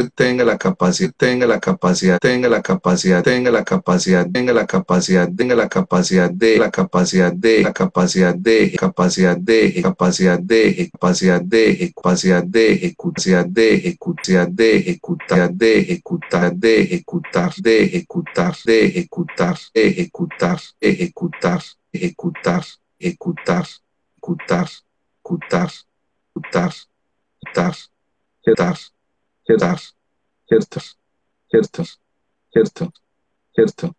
este, 0.00 0.39
tenga, 0.40 0.44
la 0.44 0.58
capacidad, 0.58 1.12
tenga 1.16 1.46
la 1.46 1.60
capacidad, 1.60 2.18
tenga 2.20 2.48
la 2.48 2.62
capacidad, 2.62 3.22
tenga 3.22 3.50
la 3.50 3.64
capacidad, 3.64 4.30
tenga 4.30 4.52
la 4.52 4.66
capacidad, 4.66 5.28
tenga 5.34 5.54
la 5.54 5.68
capacidad 5.68 6.30
de 6.30 6.58
la 6.58 6.70
capacidad 6.70 7.32
de 7.32 7.62
la 7.62 7.72
capacidad 7.72 8.44
de 8.44 8.72
capacidad 8.76 9.36
de 9.36 9.82
capacidad 9.82 10.38
de 10.38 10.72
capacidad 10.92 11.42
de 11.42 11.92
capacidad 11.92 12.42
de 12.42 12.72
capacidad 12.74 13.46
de 13.46 13.74
ejecutar 13.74 14.48
de 14.50 14.76
ejecutar 14.76 15.52
de 15.52 15.78
ejecutar 15.78 16.54
de 16.54 16.80
ejecutar 16.80 17.52
de 17.52 17.52
ejecutar 17.52 17.54
de 17.54 17.82
ejecutar 17.82 18.54
ejecutar 18.64 19.56
ejecutar 19.74 20.52
ejecutar 20.72 21.60
ejecutar 21.92 22.64
ejecutar 23.02 23.66
ejecutar 24.22 24.66
ejecutar 26.22 26.72
ejecutar 28.44 28.76
ejecutar 29.46 29.99
cierto, 30.50 30.80
cierto, 31.48 31.84
cierto, 32.52 32.92
cierto, 33.54 33.94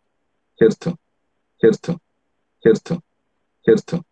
cierto, 0.57 0.99
cierto, 1.57 2.01
cierto, 2.61 3.01
cierto, 3.63 4.05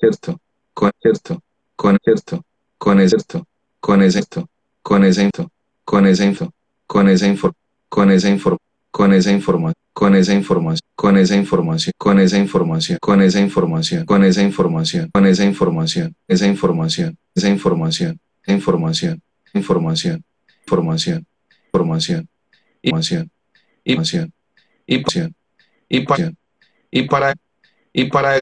cierto, 0.00 0.40
con 0.72 0.90
cierto, 0.98 1.42
con 1.76 1.98
cierto, 2.02 2.42
con 2.80 2.98
cierto, 3.06 3.44
con 3.82 4.00
cierto, 4.10 4.48
con 4.80 5.04
cierto, 5.12 5.50
con 5.92 6.06
cierto, 6.24 6.52
con 6.86 7.08
esa 7.08 7.26
info, 7.26 7.52
con 7.90 8.08
esa 8.08 8.28
info, 8.30 8.56
con 8.90 9.12
esa 9.12 9.30
información, 9.32 9.74
con 9.92 10.14
esa 10.14 10.34
información, 10.34 10.80
con 10.96 11.16
esa 11.18 11.36
información, 11.36 11.92
con 11.98 12.18
esa 12.20 12.38
información, 12.38 12.98
con 12.98 13.22
esa 13.22 13.40
información, 13.40 14.04
con 14.06 14.24
esa 14.24 14.42
información, 14.42 15.10
con 15.12 15.26
esa 15.26 15.44
información, 15.44 16.16
esa 16.28 16.46
información, 16.46 17.18
esa 17.34 17.48
información, 17.50 18.20
información, 18.46 19.22
información, 19.52 20.24
información, 20.64 21.26
información, 21.74 22.28
información, 22.82 23.30
información, 23.84 25.34
información. 25.88 26.36
Y 26.90 27.02
para 27.02 27.34
y 27.92 28.04
para 28.04 28.40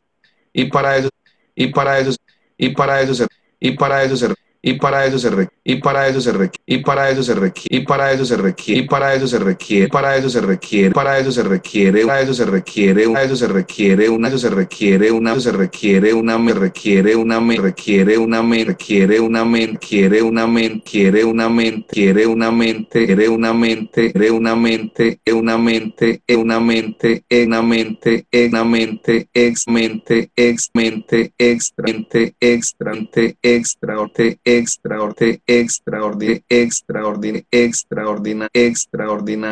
y 0.52 0.64
para 0.66 0.96
eso 0.98 1.08
y 1.54 1.68
para 1.68 1.98
eso 1.98 2.16
y 2.58 2.68
para 2.70 3.00
eso 3.00 3.14
se 3.14 3.26
y 3.58 3.70
para 3.72 4.04
eso 4.04 4.16
se 4.16 4.28
y 4.64 4.74
para 4.74 5.04
eso 5.06 5.18
se 5.18 5.28
y 5.64 5.76
para 5.76 6.06
eso 6.06 6.20
se 6.20 6.30
requiere 6.32 6.62
y 6.66 6.78
para 6.78 7.10
eso 7.10 7.22
se 7.22 7.34
requiere 7.34 7.78
y 7.78 7.80
para 7.84 8.12
eso 8.12 8.24
se 8.24 8.36
requiere 8.36 8.80
y 8.80 8.86
para 8.86 9.14
eso 9.14 9.26
se 9.26 9.38
requiere 9.38 9.88
para 9.88 10.16
eso 10.16 10.30
se 10.30 10.40
requiere 10.40 10.92
para 10.92 11.18
eso 11.18 11.32
se 11.32 11.42
requiere 11.42 12.04
para 12.04 12.20
eso 12.20 12.34
se 12.34 12.44
requiere 12.44 13.08
para 13.08 13.24
eso 13.24 13.36
se 13.36 13.48
requiere 13.48 14.08
una 14.08 14.28
eso 14.28 14.38
se 14.38 14.50
requiere 14.50 15.10
una 15.10 15.40
se 15.40 15.50
requiere 15.52 16.12
una 16.12 16.38
me 16.38 16.52
requiere 16.52 17.16
una 17.16 17.40
me 17.40 17.56
requiere 17.56 18.16
una 18.16 18.42
me 18.42 18.64
requiere 18.64 19.18
una 19.18 19.44
mente 19.44 19.82
quiere 19.82 20.14
una 20.14 20.28
mente 20.28 20.64
quiere 20.70 21.24
una 21.24 21.48
mente 21.48 21.86
quiere 21.92 22.18
una 22.24 22.48
mente 22.48 23.04
quiere 23.04 23.28
una 23.28 23.54
mente 23.54 24.04
quiere 24.06 24.30
una 24.30 24.54
mente 24.54 25.22
una 25.32 25.58
mente 25.58 26.22
una 26.28 26.60
mente 26.60 27.24
una 27.34 27.62
mente 27.62 28.24
una 28.32 28.64
mente 28.64 29.28
ex 29.32 29.66
mente 29.68 30.30
ex 30.36 30.70
mente 30.74 31.32
extra 31.38 31.84
mente 31.84 32.32
extra 32.40 32.92
extra 32.92 33.32
extra 33.42 34.51
extraordinario, 34.58 35.42
extraordinario, 35.46 36.42
extraordinario, 36.50 37.44
extraordinario, 37.52 38.50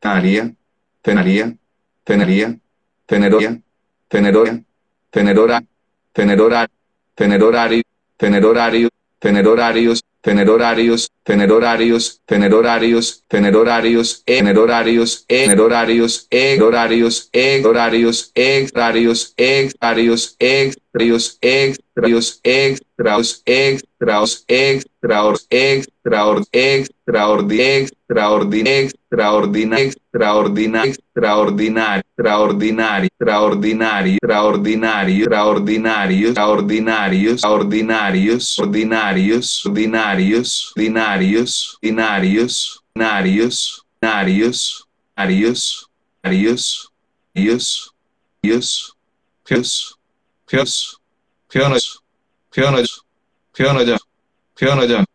tenaria, 0.05 0.53
tenaria, 1.01 1.57
teneroria, 3.07 3.61
teneroria, 4.09 4.63
tenedora, 5.11 5.63
tenedora, 6.13 6.67
tener 7.15 7.43
horario, 7.43 7.83
tener 8.17 8.45
horario, 8.45 8.89
tener 9.19 9.47
horarios, 9.47 10.03
tener 10.21 10.49
horarios, 10.49 11.11
tener 11.23 11.51
horarios, 11.51 12.11
tener 12.25 12.53
horarios, 12.53 13.23
tener 13.27 13.55
horarios, 13.55 14.23
tener 14.25 14.57
horarios, 14.57 15.25
tener 15.27 15.59
horarios, 15.59 16.27
horarios, 16.61 17.29
horarios, 17.63 18.31
horarios, 18.73 19.33
horarios, 19.79 20.35
extras, 21.41 22.39
extras, 22.43 23.43
extras, 23.45 23.45
extras, 23.45 24.45
extras, 24.47 25.47
extraordinario, 26.51 27.89
extraordinario, 28.07 28.85
extraordinario, 28.85 29.89
extraordinario, 29.89 30.91
extraordinario, 30.91 32.01
extraordinario, 32.07 33.05
extraordinario, 33.05 34.15
extraordinario, 34.15 36.29
extraordinario, 36.29 36.29
extraordinarios, 36.29 37.35
extraordinarios, 37.35 38.59
ordinarios, 38.59 39.65
ordinarios, 39.65 40.75
ordinarios, 40.75 42.71
ordinarios, 42.95 42.95
ordinarios, 42.95 43.85
ordinarios, 44.01 44.89
ordinarios, 46.23 46.91
ordinarios, 49.43 49.94
괴수, 50.47 50.97
괴한하수, 51.49 51.99
괴한하수, 52.51 53.01
괴한하자, 53.53 53.97
괴한하자, 54.55 55.05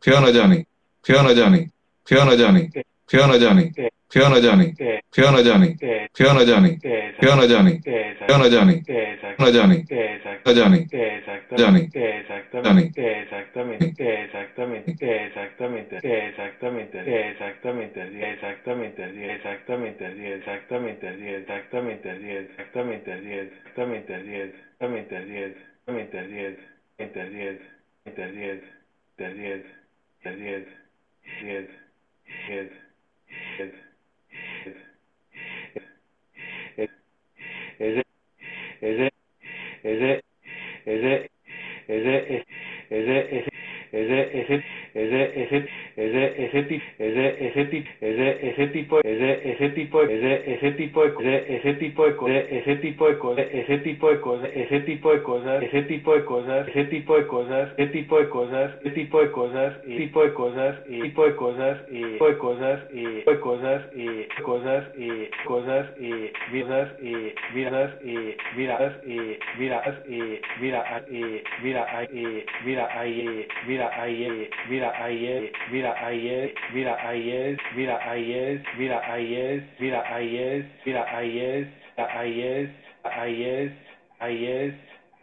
괴한하자니, 0.00 0.64
괴한하자니, 1.02 1.66
괴한하자니, 2.06 2.70
괴한하자니, 3.06 3.72
Fiona 4.10 4.40
Johnny, 4.40 4.74
Fiona 5.10 5.42
Johnny, 5.42 5.76
Fiona 6.14 6.42
Johnny, 6.44 6.78
Fiona 6.78 6.78
Johnny, 6.78 6.78
Fiona 7.20 7.46
Johnny, 7.46 7.80
Fiona 7.82 8.48
Johnny, 8.48 8.82
Fiona 8.82 9.50
Johnny, 9.50 9.84
Fiona 9.84 9.84
Johnny, 9.84 9.84
Fiona 9.84 10.52
Johnny, 10.54 10.88
Fiona 11.44 11.52
Johnny, 11.58 11.58
Fiona 11.58 11.58
Johnny, 11.58 11.88
Johnny, 11.88 11.88
Johnny, 11.88 11.90
Johnny, 12.58 12.88
exactamente, 12.88 13.20
exactamente, 13.20 13.76
exactamente, 13.76 13.94
exactamente, 14.40 14.96
exactamente, 15.28 15.96
exactamente, 15.96 16.86
exactamente, 17.18 18.08
exactamente, 18.38 18.94
exactamente, 18.94 19.04
exactamente, 19.04 20.16
exactamente, 20.28 20.86
exactamente, 21.18 22.16
exactamente, 22.38 23.18
exactamente, 23.58 23.98
exactamente, 23.98 25.08
del 30.24 30.38
10, 30.38 30.64
del 33.58 33.87
10, 37.78 37.94
10, 37.94 38.04
10, 38.82 38.98
10, 38.98 39.12
ese, 39.84 40.22
ese, 40.84 40.84
ese, 40.86 41.30
ese, 41.88 41.88
ese, 41.88 42.46
ese, 42.90 43.38
ese, 43.38 43.50
ese, 43.92 44.40
ese, 44.40 44.64
ese, 44.94 45.42
ese, 45.42 45.68
ese, 45.96 46.44
ese 46.46 46.62
tipo, 46.64 46.84
ese, 46.98 47.46
ese 47.46 47.64
tipo, 47.64 49.00
ese, 49.02 49.50
ese 49.50 49.68
tipo, 49.70 50.04
ese, 50.04 50.54
ese 50.54 50.72
tipo, 50.72 51.04
ese, 51.04 51.54
ese 51.56 51.74
tipo 51.74 52.04
de, 52.04 52.58
ese 52.58 52.76
tipo 52.76 53.08
de 53.08 53.18
cosas, 53.18 53.46
ese 53.52 53.78
tipo 53.78 54.10
de 54.10 54.20
cosas, 54.20 54.50
ese 54.54 54.80
tipo 54.80 55.12
de 55.12 55.22
cosas, 55.22 55.62
ese 55.62 55.82
tipo 55.82 56.14
de 56.14 56.24
cosas, 56.24 56.68
ese 56.68 56.84
tipo 56.84 57.14
de 57.16 57.26
cosas, 57.26 57.68
ese 57.74 57.86
tipo 57.86 58.18
de 58.18 58.18
cosas, 58.18 58.18
ese 58.18 58.18
tipo 58.18 58.18
de 58.18 58.28
cosas, 58.30 58.74
ese 58.78 58.90
tipo 58.92 59.20
de 59.22 59.30
cosas, 59.32 59.74
y 59.86 59.96
tipo 59.96 60.22
de 60.22 60.32
cosas, 60.32 60.76
y 60.88 61.00
tipo 61.02 61.24
de 61.24 61.34
cosas, 61.36 61.76
y 61.88 62.02
tipo 62.02 62.26
de 62.26 62.36
cosas, 62.38 62.78
y 62.92 63.04
de 63.04 63.40
cosas, 63.40 63.80
y 63.94 64.42
cosas, 64.42 64.84
y 64.96 65.44
cosas, 65.44 65.86
y 65.98 66.30
vidas, 66.52 66.88
y 67.00 67.32
vidas, 67.54 67.90
y 68.04 68.36
vidas, 68.56 68.92
y 69.06 69.38
vidas, 69.58 69.94
y 70.08 70.40
mira, 70.60 71.04
y 71.10 71.42
mira, 71.62 72.04
y 72.12 72.44
mira, 72.64 72.88
ahí, 72.98 73.46
mira, 73.66 73.77
ahí, 73.86 74.48
mira, 74.68 74.92
ahí, 75.04 75.50
mira, 75.70 75.94
ahí, 76.06 76.54
mira, 76.72 77.06
ahí, 77.08 77.56
mira, 77.74 77.98
ahí, 78.10 78.56
mira, 78.76 79.00
ahí, 79.12 79.62
mira, 79.78 80.04
ahí, 80.04 80.72
mira, 80.84 81.04
ahí, 81.16 81.38
ahí 81.98 82.40
es, 82.40 82.70
ahí 83.04 83.44
es, 83.44 83.70
ahí 84.18 84.44
es, 84.46 84.72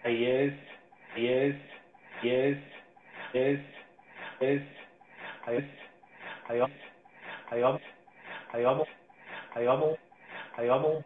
ahí 0.04 0.26
es, 0.26 0.54
ahí 1.14 1.28
es, 1.28 1.56
ahí 2.24 2.30
es, 2.30 2.58
es, 3.34 3.60
es, 4.40 4.62
ahí 5.46 5.58
es, 5.58 5.64
ahí 6.48 6.60
vamos, 6.60 6.78
ahí 7.50 7.62
vamos, 7.62 7.82
ahí 8.54 8.64
vamos, 8.64 8.88
ahí 9.56 9.66
vamos, 9.66 10.00
ahí 10.58 10.68
vamos, 10.68 11.06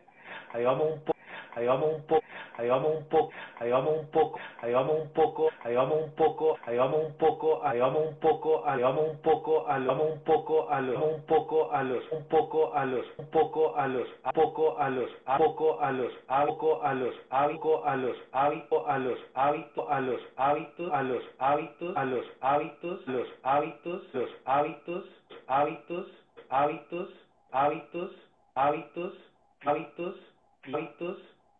ahí 0.53 0.63
vamos 0.63 0.93
un 0.93 0.99
poco, 1.05 1.18
ahí 1.55 1.65
vamos 1.65 1.95
un 1.95 2.03
poco, 2.07 2.23
ahí 2.57 2.67
vamos 2.67 2.97
un 2.97 3.05
poco, 3.09 3.31
ahí 3.59 3.69
vamos 3.71 3.93
un 3.99 4.07
poco, 4.11 4.39
ahí 4.61 4.71
vamos 4.71 5.01
un 5.01 5.09
poco, 5.11 5.49
ahí 5.63 5.75
vamos 5.75 5.97
un 6.03 6.13
poco, 6.15 6.57
ahí 6.63 6.77
vamos 6.77 7.01
un 7.05 7.15
poco, 7.17 7.61
ahí 7.65 7.79
vamos 7.79 8.09
un 8.09 8.27
poco, 8.27 8.65
ahí 8.67 8.81
vamos 8.81 9.05
un 9.09 9.19
poco, 9.19 9.67
ahí 9.69 9.85
vamos 9.85 10.11
un 10.13 10.23
poco, 10.25 10.69
a 10.69 10.79
los, 10.81 11.05
un 11.15 11.23
poco 11.25 11.71
a 11.73 11.83
los, 11.83 12.03
un 12.11 12.25
poco 12.25 12.75
a 12.75 12.85
los, 12.85 13.05
un 13.17 13.29
poco 13.31 13.75
a 13.77 13.87
los, 13.87 14.07
a 14.23 14.31
poco 14.33 14.77
a 14.79 14.89
los, 14.89 15.09
a 15.25 15.37
poco 15.37 15.81
a 15.81 15.91
los, 15.91 16.13
a 16.27 16.45
poco 16.45 16.83
a 16.83 16.93
los, 16.93 17.15
hábito 17.29 17.85
a 17.85 17.95
los, 17.95 18.15
hábito 18.31 18.87
a 18.87 18.97
los, 18.97 19.19
hábito 19.35 19.89
a 19.89 19.99
los, 19.99 20.19
hábitos 20.37 20.91
a 20.93 21.03
los 21.03 21.23
hábitos, 21.39 21.97
a 21.97 22.05
los 22.05 22.25
hábitos, 22.41 23.07
los 23.07 23.27
hábitos, 23.43 24.13
los 24.13 24.29
hábitos, 24.45 25.05
hábitos, 25.47 26.05
hábitos, 26.49 27.09
hábitos, 27.51 28.11
hábitos, 28.55 29.13
hábitos, 29.65 30.15
hábitos, 30.73 31.17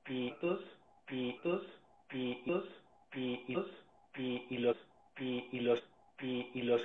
pitos, 0.10 0.60
pitos, 1.06 1.62
pitos, 2.10 2.66
pitos, 3.12 3.68
y 4.16 4.58
los, 4.58 4.78
y 5.20 5.60
los, 5.60 5.84
y 6.24 6.64
los, 6.64 6.64
y 6.64 6.64
los, 6.64 6.82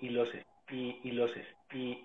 y 0.00 0.08
los, 0.08 0.30
y 1.02 1.10
los, 1.10 1.32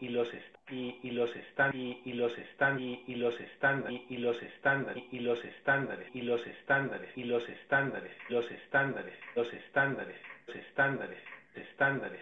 y 0.01 1.11
los 1.11 1.35
están, 1.35 1.75
y 1.75 2.13
los 2.13 2.37
están, 2.39 2.79
y 2.81 3.15
los 3.15 3.39
estándares, 3.39 4.01
y 4.09 4.17
los 4.17 4.41
estándares, 4.41 5.05
y 5.13 5.19
los 5.19 5.43
estándares, 5.45 6.09
y 6.15 6.21
los 6.23 6.45
estándares, 6.47 7.11
y 7.15 7.23
los 7.23 7.45
estándares, 7.45 8.17
los 8.29 8.51
estándares, 8.51 9.15
los 9.35 9.53
estándares, 9.53 10.17
los 10.45 10.55
estándares, 10.55 11.29
estándares, 11.55 12.21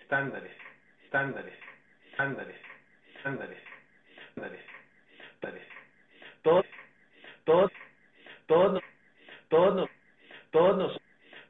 estándares, 0.00 0.52
estándares, 1.04 1.54
estándares, 2.10 2.58
estándares, 3.14 4.64
estándares, 5.34 5.68
todos 6.42 6.64
todos, 7.48 7.72
todos, 8.46 8.82
todos, 9.48 9.88
todos, 10.50 10.50
todos, 10.52 11.00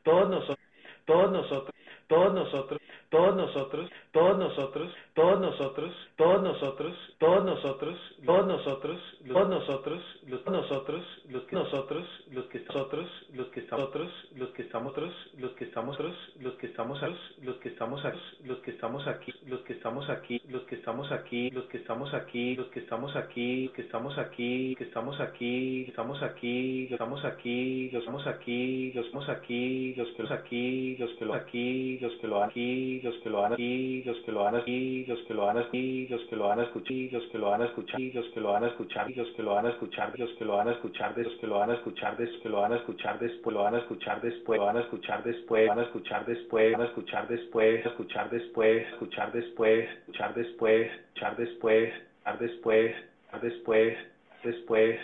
todos 0.05 0.31
nosotros, 0.31 0.67
todos 1.05 1.33
nosotros, 1.33 1.75
todos 2.07 2.35
nosotros, 2.35 2.81
todos 3.11 3.37
nosotros, 3.37 3.91
todos 4.13 4.39
nosotros, 4.39 4.93
todos 5.15 5.41
nosotros, 5.41 5.95
todos 6.17 6.43
nosotros, 6.43 6.95
todos 7.19 7.45
nosotros, 7.45 7.99
todos 8.27 8.47
nosotros, 8.47 9.01
todos 9.27 9.49
nosotros, 9.49 10.03
los 10.27 10.47
nosotros, 10.47 11.05
los 11.29 11.45
que 11.45 11.57
nosotros, 11.57 12.07
los 12.31 12.45
que 12.47 12.61
nosotros, 12.61 13.09
los 13.35 13.47
que 13.49 13.61
estamos 13.61 13.99
los 14.37 14.51
que 14.51 14.63
estamos 14.63 14.99
los 15.41 15.53
que 15.53 15.65
estamos 15.65 15.99
los 16.41 16.55
que 16.57 16.67
estamos 16.67 17.03
los 17.43 17.57
que 17.59 17.69
estamos 17.69 18.03
los 18.45 18.59
que 18.61 18.71
estamos 18.71 19.09
aquí, 19.09 19.33
los 19.47 19.63
que 19.63 19.75
estamos 19.75 20.11
aquí, 20.13 20.51
los 20.51 20.65
que 20.65 20.75
estamos 20.75 21.13
aquí, 21.13 21.51
los 21.51 21.65
que 21.69 21.79
estamos 21.79 22.15
aquí, 22.25 22.57
los 22.57 22.67
que 22.69 22.81
estamos 22.81 23.17
aquí, 23.17 23.69
que 23.75 23.83
estamos 23.83 24.19
aquí, 24.19 24.75
que 24.77 24.85
estamos 24.85 25.21
aquí, 25.21 25.85
estamos 25.89 26.23
aquí, 26.23 26.89
estamos 26.91 27.25
aquí, 27.25 27.89
los 27.91 28.01
estamos 28.01 28.27
aquí, 28.27 28.93
los 28.93 29.07
estamos 29.07 29.29
aquí, 29.29 29.95
los 29.97 30.09
que 30.09 30.23
los 30.23 30.31
aquí, 30.31 30.97
los 30.99 31.11
que 31.15 31.25
lo 31.25 31.35
aquí, 31.35 31.99
los 32.01 32.13
que 32.17 32.27
lo 32.27 32.43
aquí, 32.43 32.98
los 33.03 33.17
que 33.19 33.31
lo 33.31 33.43
van 33.43 33.53
aquí, 33.53 34.03
los 34.05 34.19
que 34.19 34.33
lo 34.33 34.45
van 34.45 34.57
aquí, 34.57 35.05
los 35.07 35.21
que 35.21 35.35
lo 35.35 35.47
van 35.47 35.59
aquí, 35.59 36.09
los 36.09 36.23
que 36.25 36.37
lo 36.37 36.49
van 36.49 36.61
a 36.61 36.65
escuchar, 36.65 37.11
los 37.13 37.25
que 37.29 37.39
lo 37.39 37.51
van 37.51 37.63
a 37.63 37.67
escuchar, 37.67 38.01
los 38.15 38.29
que 38.33 38.41
lo 38.41 38.51
van 38.51 38.65
a 38.65 38.69
escuchar, 38.69 39.13
los 39.17 39.33
que 39.35 39.43
lo 39.43 39.55
van 39.55 39.67
a 39.67 39.71
escuchar, 39.71 40.19
los 40.19 40.33
que 40.35 40.47
lo 40.47 40.57
van 40.57 40.69
a 40.69 40.73
escuchar, 40.73 41.25
los 41.29 41.35
que 41.37 41.49
lo 41.49 41.55
van 41.61 41.71
a 41.71 41.75
escuchar, 41.75 42.39
que 42.39 42.49
lo 42.49 42.61
van 42.61 42.73
a 42.73 42.77
escuchar 42.77 43.19
después, 43.19 43.55
lo 43.55 43.63
van 43.63 43.75
a 43.75 43.79
escuchar 43.79 44.21
después, 44.23 44.59
van 44.59 44.77
a 44.77 44.81
escuchar 44.81 45.23
después, 45.25 45.69
van 45.69 45.79
a 45.79 45.83
escuchar 45.83 46.27
después, 46.27 46.73
van 46.73 46.81
a 46.81 46.85
escuchar 46.85 47.29
después, 47.29 47.87
escuchar 47.87 48.31
después, 48.31 48.87
escuchar 48.89 49.33
después, 49.33 49.81
escuchar 50.03 50.35
después, 50.35 50.91
escuchar 51.07 51.37
después, 51.37 51.93
escuchar 51.95 52.39
después, 52.39 52.95
escuchar 53.29 53.41
después, 53.41 53.97
después, 54.43 54.99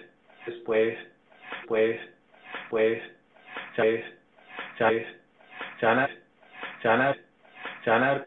después, 0.46 0.98
después, 1.56 2.00
después, 2.70 3.02
¿sabes? 3.76 4.04
¿sabes? 5.80 7.23
John 7.84 8.02
Ar- 8.02 8.26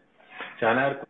John 0.60 0.78
Ar- 0.78 1.08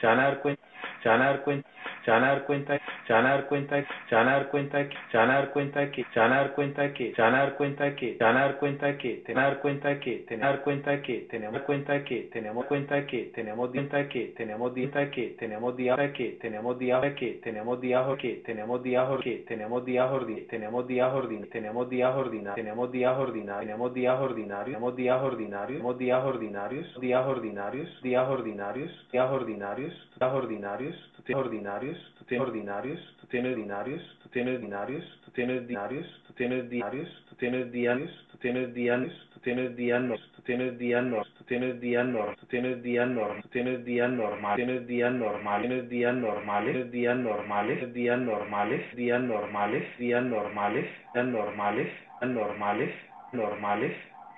John 0.00 0.18
Arquin, 0.18 0.56
John 1.02 1.20
Arquin, 1.22 1.64
sanar, 2.06 2.46
sanar, 2.46 2.46
sanar, 2.46 2.80
sanar 3.08 3.46
cuenta, 3.48 3.84
sanar 4.10 4.48
cuenta, 4.48 4.88
sanar 5.12 5.50
cuenta, 5.50 5.88
sanar 6.14 6.54
cuenta, 6.54 6.54
sanar 6.54 6.54
cuenta, 6.54 7.12
sanar 7.16 7.56
cuenta 7.56 7.96
que, 7.96 8.16
sanar 8.18 8.58
cuenta 8.58 8.96
que, 8.96 8.96
sanar 8.96 8.96
cuenta 8.96 8.96
que, 8.96 9.22
sanar 9.24 9.60
cuenta 9.60 10.00
que, 10.00 10.20
tener 10.30 10.52
cuenta 10.62 11.02
que, 11.02 11.26
tener 11.28 11.62
cuenta 11.62 12.04
que, 12.04 12.28
tenemos 12.30 12.64
cuenta 12.64 12.96
que, 12.96 13.30
tenemos 13.34 13.68
cuenta 13.68 14.08
que, 14.08 14.32
tenemos 14.36 14.74
dienta 14.74 15.04
que, 15.04 15.06
tenemos 15.06 15.06
dienta 15.06 15.10
que, 15.10 15.34
tenemos 15.38 15.76
día 15.76 16.12
que, 16.12 16.36
tenemos 16.40 16.78
día 16.78 17.14
que, 17.14 17.40
tenemos 17.42 17.80
día 17.80 18.16
que, 18.16 18.40
tenemos 18.44 18.80
día 18.80 19.16
que, 19.18 19.44
tenemos 19.46 19.68
día 19.68 20.08
ordinario, 20.08 20.48
tenemos 20.48 20.86
día 20.86 21.46
tenemos 21.56 21.88
día 21.88 22.10
ordinario, 22.10 22.56
tenemos 22.56 22.92
día 22.94 23.14
ordinario, 23.18 23.66
tenemos 23.66 23.94
día 23.94 24.14
ordinario, 24.14 24.76
tenemos 24.76 24.96
días 24.96 25.22
ordinarios, 25.22 25.74
tenemos 25.76 25.98
días 25.98 26.24
ordinarios, 26.24 27.00
días 27.00 27.26
ordinarios, 27.26 28.02
días 28.02 28.28
ordinarios, 28.28 29.08
días 29.12 29.30
ordinarios, 29.30 29.92
días 30.18 30.32
ordinarios, 30.32 31.12
días 31.26 31.38
ordinarios, 31.38 31.95
tú 32.18 32.24
tienes 32.24 32.48
ordinarios, 32.48 33.16
tú 33.20 33.26
tienes 33.26 33.52
ordinarios, 33.52 34.18
tú 34.22 34.28
tienes 34.30 34.60
dinarios, 34.60 35.20
tú 35.24 35.30
tienes 35.32 35.66
dinarios, 35.68 36.22
tú 36.26 36.32
tienes 36.34 36.68
diarios, 36.70 37.24
tú 37.28 37.36
tienes 37.36 37.70
diarios, 37.70 38.28
tú 38.30 38.38
tienes 38.38 38.72
diarios, 38.72 39.12
tú 39.32 39.40
tienes 39.40 39.74
dianos, 39.74 40.32
tú 40.36 40.42
tienes 40.42 40.78
dianos, 40.78 41.32
tú 41.36 41.44
tienes 41.44 41.80
dianos, 41.80 42.36
tú 42.36 42.46
tienes 42.46 42.82
dianos, 42.82 43.42
tú 43.42 43.48
tienes 43.48 43.84
días 43.84 44.10
normal, 44.10 44.56
tienes 44.56 44.88
normal, 44.88 45.62
tienes 45.62 45.88
días 45.88 46.14
normales, 46.14 46.90
días 46.92 47.16
normales, 47.16 47.82
días 47.92 48.20
normales, 48.20 48.86
días 48.96 49.22
normales, 49.22 49.96
días 49.98 50.22
normales, 50.24 50.94
días 51.12 51.26
normales, 51.26 51.90
normales, 51.92 51.92
normales, 52.32 52.92
normales, 53.32 53.92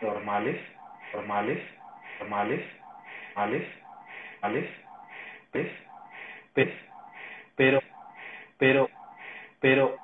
normales, 0.05 1.61
normales, 2.21 2.63
normales, 3.35 3.65
normales, 4.41 4.69
¿ves? 5.53 5.71
¿ves? 6.55 6.88
Pero, 7.59 7.81
pero, 8.57 8.89
pero, 9.61 9.97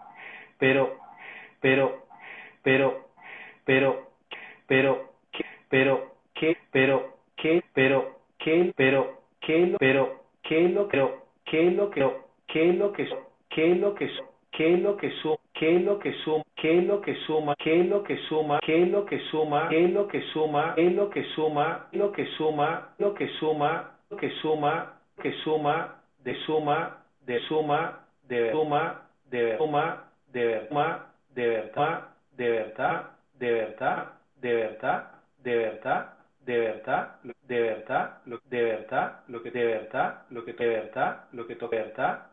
pero, 0.58 0.96
pero, 1.62 2.02
pero, 2.62 3.06
pero, 3.64 4.10
pero, 4.66 4.90
pero, 4.90 5.10
qué, 5.32 5.46
pero, 5.70 6.14
qué, 6.34 6.56
pero, 6.72 7.14
qué, 7.36 7.62
pero, 7.72 8.18
qué, 8.38 8.72
pero, 8.76 9.20
qué 9.40 9.66
lo, 9.66 9.78
pero, 9.78 10.22
qué 10.42 10.68
lo, 10.68 10.88
pero, 10.88 12.26
qué 12.48 12.72
lo 12.72 12.92
que, 12.92 13.08
qué 13.50 13.74
lo 13.76 13.94
que, 13.94 14.10
qué 14.50 14.76
lo 14.76 14.96
que 14.96 15.10
suma, 15.22 15.38
qué 15.54 15.78
lo 15.78 15.98
que 15.98 16.12
suma, 16.24 16.44
qué 16.56 16.82
lo 16.82 17.00
que 17.00 17.14
suma, 17.26 17.54
qué 17.58 17.84
lo 17.84 18.02
que 18.02 18.16
suma, 18.28 18.58
qué 18.60 18.86
lo 18.86 19.04
que 19.06 19.20
suma, 19.30 19.68
qué 19.70 19.88
lo 19.88 20.08
que 20.08 20.20
suma, 20.34 20.74
qué 20.74 20.90
lo 20.90 21.10
que 21.10 21.24
suma, 21.36 21.86
lo 21.92 22.12
que 22.12 22.26
suma, 22.36 22.94
lo 22.98 23.14
que 23.14 23.28
suma, 23.38 23.98
lo 24.10 24.16
que 24.16 24.30
suma, 24.42 25.00
que 25.22 25.32
suma, 25.44 26.00
de 26.24 26.34
suma, 26.46 27.03
de 27.26 27.40
suma, 27.48 28.00
de 28.28 28.52
suma, 28.52 29.02
de 29.30 29.56
suma, 29.58 30.04
de 30.32 30.66
suma, 30.68 31.06
de 31.34 31.46
verdad, 31.48 32.00
de 32.36 32.48
verdad, 32.48 32.48
de 32.48 32.50
verdad, 32.50 33.06
de 33.38 33.52
verdad, 33.52 34.12
de 34.40 34.54
verdad, 34.54 35.10
de 35.42 35.56
verdad, 35.56 36.13
de 36.44 36.58
verdad, 36.58 37.16
lo 37.24 37.34
de 37.46 37.60
verdad, 37.60 38.18
lo 38.26 38.40
que 38.40 38.48
de 38.48 38.62
verdad, 38.62 39.20
lo 39.28 39.42
que 39.42 39.50
de 39.50 39.64
verdad, 39.64 40.24
lo 40.32 40.44
que 40.44 40.52
toca 40.52 40.66
verdad, 40.66 41.20
lo 41.26 41.46
que 41.46 41.56
toca 41.56 41.76
verdad, 41.76 42.28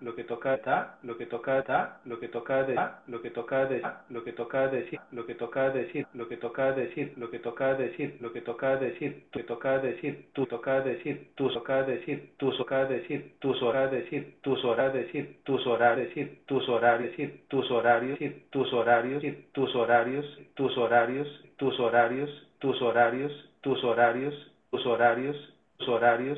lo 0.00 0.14
que 0.14 0.22
toca 0.22 0.50
verdad, 0.50 0.96
lo 1.02 1.16
que 1.18 1.24
toca 1.24 1.54
verdad, 1.54 1.98
lo 2.04 2.18
que 2.18 2.28
toca 2.28 2.64
de 2.64 2.74
lo 3.06 3.22
que 3.22 3.30
toca 3.30 3.66
de 3.66 3.82
lo 4.10 4.24
que 4.24 4.32
toca 4.32 4.68
decir, 4.68 5.00
lo 5.12 5.26
que 5.26 5.34
toca 5.34 5.70
decir, 5.70 6.06
lo 6.14 6.28
que 6.28 6.36
toca 6.36 6.72
decir, 6.72 7.14
lo 7.16 7.30
que 7.30 7.38
toca 7.38 7.74
decir, 7.74 8.18
lo 8.20 8.32
que 8.32 8.40
toca 8.40 8.76
decir, 8.76 9.28
tú 9.30 9.42
toca 9.42 9.78
decir, 9.78 10.28
tú 10.32 10.46
toca 10.46 10.80
decir, 10.80 11.32
tú 11.36 11.50
toca 11.50 11.82
decir, 11.84 12.34
tú 12.38 12.52
toca 12.52 12.84
decir, 12.86 13.24
tú 13.38 13.54
toca 13.54 13.86
decir, 13.86 14.38
tú 14.42 14.54
toca 14.64 14.86
decir, 14.86 15.42
tus 15.42 15.66
horarios 15.66 16.04
decir, 16.04 16.42
tus 16.46 16.68
horarios 16.68 17.08
decir, 17.08 17.38
tus 17.48 17.70
horarios 17.72 18.18
tus 18.50 18.72
horarios 18.72 19.22
tus 19.52 19.74
horarios, 19.76 20.38
tus 20.54 20.78
horarios, 20.78 21.44
tus 21.56 21.78
horarios 21.80 22.47
tus 22.58 22.80
horarios, 22.82 23.32
tus 23.60 23.82
horarios, 23.84 24.34
tus 24.70 24.84
horarios, 24.86 25.36
tus 25.78 25.88
horarios, 25.88 26.36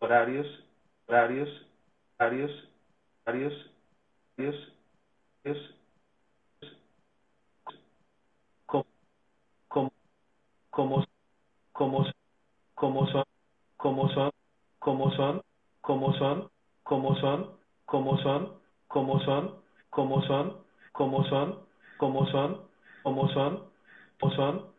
horarios, 0.00 0.46
horarios, 1.08 1.48
horarios, 2.18 2.50
horarios, 3.26 3.54
horarios, 4.36 4.72
horarios, 5.44 5.74
como, 8.66 8.86
como, 9.68 9.92
como, 10.70 11.06
como 11.72 12.04
son, 12.04 12.14
como 12.74 13.06
son, 13.10 13.24
como 13.78 14.08
son, 14.10 14.30
como 14.78 15.10
son, 15.16 15.42
como 15.80 16.14
son, 16.14 16.50
como 16.82 17.16
son, 17.18 17.60
como 17.86 18.18
son, 18.18 18.50
como 18.88 19.20
son, 19.20 19.64
como 19.90 20.22
son, 20.24 20.58
como 20.92 21.24
son, 21.24 21.58
como 21.96 22.26
son, 22.26 22.60
como 23.02 23.28
son, 23.28 23.62
tu 24.18 24.30
son, 24.30 24.73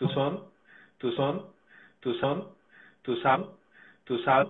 Tuzón, 0.00 0.44
Tuzón, 0.96 1.44
Tuzón, 2.00 2.48
Tuzán, 3.02 3.50
Tuzán, 4.06 4.48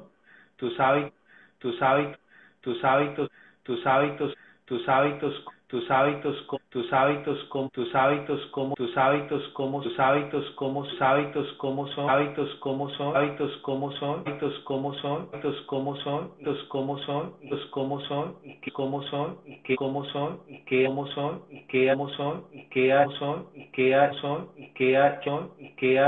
tus 0.57 0.79
hábitos, 0.79 1.12
tus 1.59 1.83
hábitos, 1.83 2.20
tus 2.61 2.85
hábitos, 2.85 3.31
tus 3.65 3.85
hábitos, 3.85 4.35
tus 4.67 4.89
hábitos, 4.89 5.45
tus 5.67 5.91
hábitos 5.91 6.60
tus 6.70 6.92
hábitos, 6.92 7.36
como 7.49 7.68
tus 7.70 7.92
hábitos, 7.97 8.40
como 8.52 8.74
tus 8.76 8.97
hábitos, 8.97 9.42
como 9.55 9.81
tus 9.81 9.99
hábitos, 9.99 10.49
como 10.55 10.84
tus 10.84 11.00
hábitos, 11.02 11.52
como 11.58 11.86
son 11.89 12.08
hábitos, 12.08 12.49
como 12.60 12.89
son 12.90 13.16
hábitos, 13.16 13.58
como 13.62 13.90
son 13.92 14.23
hábitos, 14.24 14.55
como 14.65 14.94
son 14.94 15.28
hábitos, 15.32 15.57
como 15.66 15.97
son 15.97 16.31
hábitos, 16.32 16.65
como 16.68 16.99
son 16.99 17.34
hábitos, 17.42 17.66
como 17.73 18.00
son 18.00 18.34
que 18.62 18.70
como 18.70 19.02
son 19.02 19.36
que 19.65 19.74
como 19.76 20.05
son 20.05 20.39
que 20.65 20.86
como 20.86 21.07
son 21.07 21.42
que 21.66 21.89
como 21.90 22.08
son 22.08 22.39
que 22.62 22.70
son 22.70 22.70
que 22.70 22.86
son 23.18 23.47
que 23.74 24.07
son 24.20 24.49
que 24.74 25.26
son 25.26 25.50
que 25.58 25.58
y 25.60 25.74
que 25.74 25.90
y 25.90 26.00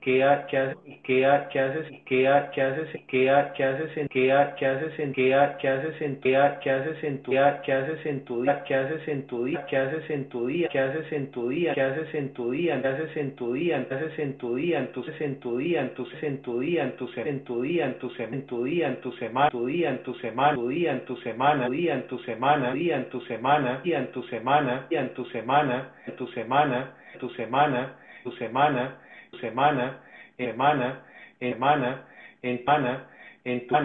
que 0.00 0.10
que 0.10 1.60
haces 1.60 1.86
que 2.04 2.40
que 2.52 2.62
haces 2.62 2.96
que 3.06 3.50
que 3.54 3.64
haces 3.64 3.96
en 3.96 4.08
que 4.08 4.26
que 4.56 4.66
haces 4.66 4.98
en 4.98 5.12
que 5.12 5.28
que 5.60 5.68
haces 5.68 6.00
en 6.00 6.20
que 6.20 6.58
que 6.62 6.70
haces 6.70 7.04
en 7.04 7.22
tu 7.22 7.30
que 7.32 7.72
haces 7.72 8.06
en 8.06 8.24
tu 8.24 8.44
qué 8.66 8.79
haces 8.80 9.06
en 9.08 9.26
tu 9.26 9.44
día, 9.44 9.64
qué 9.66 9.76
haces 9.76 10.10
en 10.10 10.28
tu 10.28 10.46
día, 10.46 10.68
qué 10.68 10.80
haces 10.80 11.12
en 11.12 11.30
tu 11.30 11.48
día, 11.48 11.74
qué 11.74 11.82
haces 11.82 12.14
en 12.14 12.34
tu 12.34 12.50
día, 12.50 12.82
qué 12.82 12.88
haces 12.88 13.16
en 13.16 13.36
tu 13.36 13.54
día, 13.54 13.86
qué 13.86 13.94
haces 13.94 14.18
en 14.18 14.38
tu 14.38 14.56
día, 14.56 14.78
entonces 14.80 15.20
en 15.20 15.40
tu 15.40 15.56
día, 15.58 15.80
entonces 15.82 16.22
en 16.22 16.42
tu 16.42 16.60
día, 16.60 16.82
en 16.82 16.92
tu 16.94 17.08
en 17.16 17.44
tu 17.44 17.62
día, 17.62 17.86
en 17.86 17.98
tu 17.98 18.10
en 18.18 18.46
tu 18.46 18.64
día, 18.64 18.88
en 18.88 19.00
tu 19.00 19.12
semana, 19.12 19.50
tu 19.50 19.66
día, 19.66 19.90
en 19.90 20.02
tu 20.04 20.14
semana, 20.14 20.54
tu 20.54 20.68
día, 20.68 20.92
en 20.92 21.04
tu 21.04 21.16
semana, 21.18 21.68
día, 21.68 21.94
en 21.94 22.06
tu 22.06 22.18
semana, 22.18 22.72
día, 22.72 22.96
en 22.96 23.10
tu 23.10 23.20
semana, 23.20 23.72
día, 23.82 23.98
en 23.98 24.12
tu 24.12 24.22
semana, 24.24 24.86
día, 24.88 25.00
en 25.00 25.14
tu 25.14 25.24
semana, 25.26 25.92
en 26.06 26.16
tu 26.16 26.26
semana, 26.28 26.94
tu 27.18 27.30
semana, 27.30 27.94
tu 28.22 28.32
semana, 28.32 28.96
tu 29.30 29.38
semana, 29.38 29.98
semana, 30.38 31.00
semana, 31.38 32.06
en 32.42 32.64
pana, 32.64 33.06
en 33.44 33.66
tu 33.66 33.76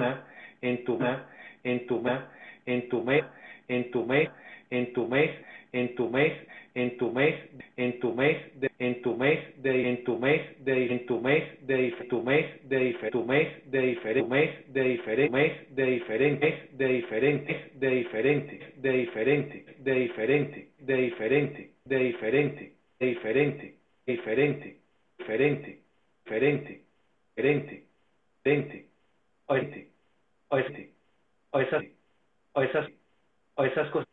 en 0.61 0.83
tu 0.85 0.99
en 1.63 1.87
tu 1.87 2.03
en 2.65 2.89
tu 2.89 3.03
en 3.67 3.91
tu 3.91 4.05
mes, 4.05 4.29
en 4.75 4.93
tu 4.93 5.07
mes, 5.07 5.31
en 5.73 5.95
tu 5.95 6.09
mes, 6.09 6.33
en 6.75 6.97
tu 6.97 7.11
mes, 7.11 7.35
en 7.77 7.99
tu 7.99 8.13
mes, 8.13 8.37
de, 8.59 8.69
en 8.79 9.01
tu 9.01 9.15
mes, 9.15 9.39
de, 9.63 9.71
en 9.89 10.03
tu 10.03 10.17
mes, 10.19 10.41
de, 10.59 10.91
en 10.91 11.05
tu 11.05 11.19
mes, 11.21 11.43
de, 11.61 11.91
tu 12.09 12.21
mes, 12.21 12.45
de, 12.63 12.93
tu 13.11 13.23
mes, 13.23 13.47
de 13.71 13.81
diferente, 13.81 14.27
mes, 14.29 14.49
de 14.73 14.81
diferente, 14.83 15.31
mes, 15.31 15.53
de 15.69 15.85
diferentes, 15.85 16.77
de 16.77 16.87
diferentes, 16.87 17.79
de 17.79 17.89
diferentes, 17.89 18.81
de 18.81 18.91
diferente, 18.91 19.65
de 19.79 19.93
diferente, 19.93 20.67
de 20.79 20.95
diferente, 20.95 21.71
de 21.85 21.97
diferente, 21.99 22.71
de 22.99 23.05
diferente, 23.05 23.73
diferente, 24.07 24.75
diferente, 25.17 25.79
diferente, 26.25 26.81
diferente, 27.35 27.83
diferente, 28.43 28.85
oeste, 29.47 29.87
oeste, 30.49 30.89
oeste, 31.51 31.93
oeste, 32.53 32.95
o 33.57 33.63
esas 33.63 33.89
cosas, 33.89 34.04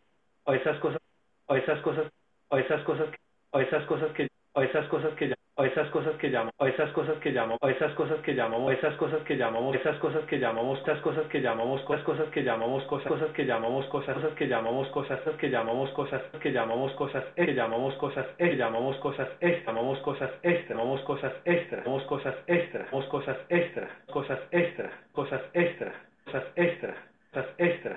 o 0.45 0.53
esas 0.55 0.79
cosas, 0.79 1.01
o 1.47 1.57
esas 1.57 1.81
cosas, 1.81 2.07
o 2.51 2.59
esas 2.59 2.83
cosas, 2.85 3.09
o 3.53 3.61
esas 3.61 3.87
cosas 3.87 4.13
que, 4.13 4.29
o 4.55 4.63
esas 4.63 4.87
cosas 4.89 5.15
que 5.17 5.33
o 5.55 5.65
esas 5.65 5.91
cosas 5.91 6.17
que 6.17 6.29
llamo, 6.29 6.51
o 6.57 6.67
esas 6.67 6.93
cosas 6.93 7.19
que 7.19 7.31
llamo, 7.31 7.59
o 7.61 7.69
esas 7.69 7.95
cosas 7.95 8.21
que 8.23 8.35
llamamos, 8.35 8.73
esas 8.73 8.95
cosas 8.95 9.23
que 9.25 9.37
llamamos, 9.37 9.77
esas 9.77 9.97
cosas 9.99 10.25
que 10.25 10.39
llamamos, 10.39 10.79
esas 10.79 11.01
cosas 11.01 11.27
que 11.29 11.41
llamamos, 11.41 11.83
cosas, 11.83 12.03
cosas 12.03 12.31
que 12.31 12.43
llamamos, 12.43 12.85
cosas, 12.85 13.07
cosas 13.07 13.33
que 13.33 13.45
llamamos, 13.45 13.87
cosas, 13.87 14.07
cosas 14.17 14.33
que 14.35 14.47
llamamos, 14.47 14.87
cosas, 14.89 16.23
que 16.41 16.51
llamamos, 16.51 16.93
cosas, 16.95 17.25
que 17.29 17.51
llamamos 17.51 17.75
cosas, 17.75 17.75
que 17.77 17.83
llamamos 17.83 17.95
cosas, 18.01 18.27
que 18.39 18.57
llamamos 18.57 18.99
cosas, 18.99 19.59
llamamos 19.67 19.99
cosas 20.01 20.33
llamamos 20.43 21.09
cosas 21.09 21.41
extra, 21.43 21.85
llamamos 21.85 22.03
cosas 22.05 22.35
extra, 22.47 22.87
llamamos 22.87 23.05
cosas 23.07 23.37
extra, 23.49 23.89
cosas 24.07 24.41
extra, 24.51 25.01
cosas 25.13 25.41
extra, 25.53 25.93
cosas 26.25 26.45
extra, 26.57 26.95
cosas 27.31 27.49
extra, 27.59 27.97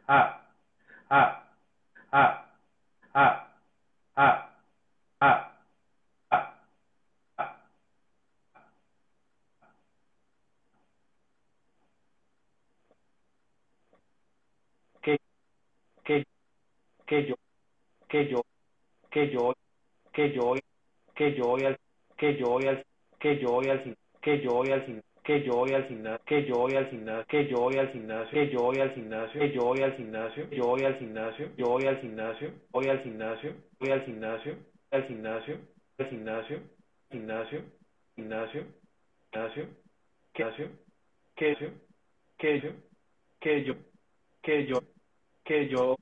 a, 0.09 0.43
a, 2.11 2.38
a, 3.14 3.50
a, 5.22 5.51
a, 7.38 7.56
que, 15.03 15.18
que, 16.06 16.26
que 17.08 17.27
yo, 17.27 17.35
que 18.09 18.30
yo, 18.30 18.42
que 19.11 19.32
yo 19.32 19.53
que 20.14 20.34
yo 20.34 20.43
voy, 20.45 20.61
que 21.19 21.35
yo 21.35 21.48
voy 21.48 21.65
al, 21.65 21.77
que 22.15 22.38
yo 22.38 22.48
voy 22.48 22.67
al, 22.67 22.85
que 23.19 23.38
yo 23.41 23.51
voy 23.51 23.67
al, 23.67 23.83
que 24.23 24.41
yo 24.41 24.53
voy 24.53 24.72
al, 24.72 25.03
que 25.22 25.43
yo 25.43 25.53
voy 25.53 25.73
al 25.73 25.85
gimnasio, 25.85 26.23
que 26.25 26.45
yo 26.45 26.56
voy 26.56 26.77
al 26.77 26.88
gimnasio, 26.88 27.27
que 27.27 27.49
yo 27.49 27.57
voy 27.59 27.77
al 27.77 27.89
gimnasio, 27.91 28.31
que 28.31 28.49
yo 28.49 28.61
voy 28.61 28.80
al 28.80 28.93
gimnasio, 28.95 29.39
que 29.41 29.51
yo 29.51 29.64
voy 29.65 29.81
al 29.81 29.98
gimnasio, 29.98 30.49
yo 30.56 30.65
voy 30.65 30.85
al 30.85 30.98
gimnasio, 30.98 31.51
yo 31.57 31.67
voy 31.67 31.88
al 31.88 31.99
gimnasio, 31.99 32.53
voy 32.72 32.88
al 32.88 33.03
gimnasio, 33.03 33.53
voy 33.80 33.89
al 33.91 34.06
gimnasio, 34.06 34.56
al 34.91 35.03
gimnasio, 35.07 35.59
al 35.98 36.07
gimnasio, 36.07 36.61
gimnasio, 37.11 37.61
gimnasio, 38.15 38.64
gimnasio, 39.33 39.67
gimnasio, 40.33 40.69
que 41.35 41.56
yo, 41.56 41.69
que 42.31 42.61
yo, 42.61 42.72
que 43.39 43.64
yo, 43.65 43.75
que 44.41 44.65
yo, 44.65 44.81
que 45.43 45.69
yo, 45.69 45.95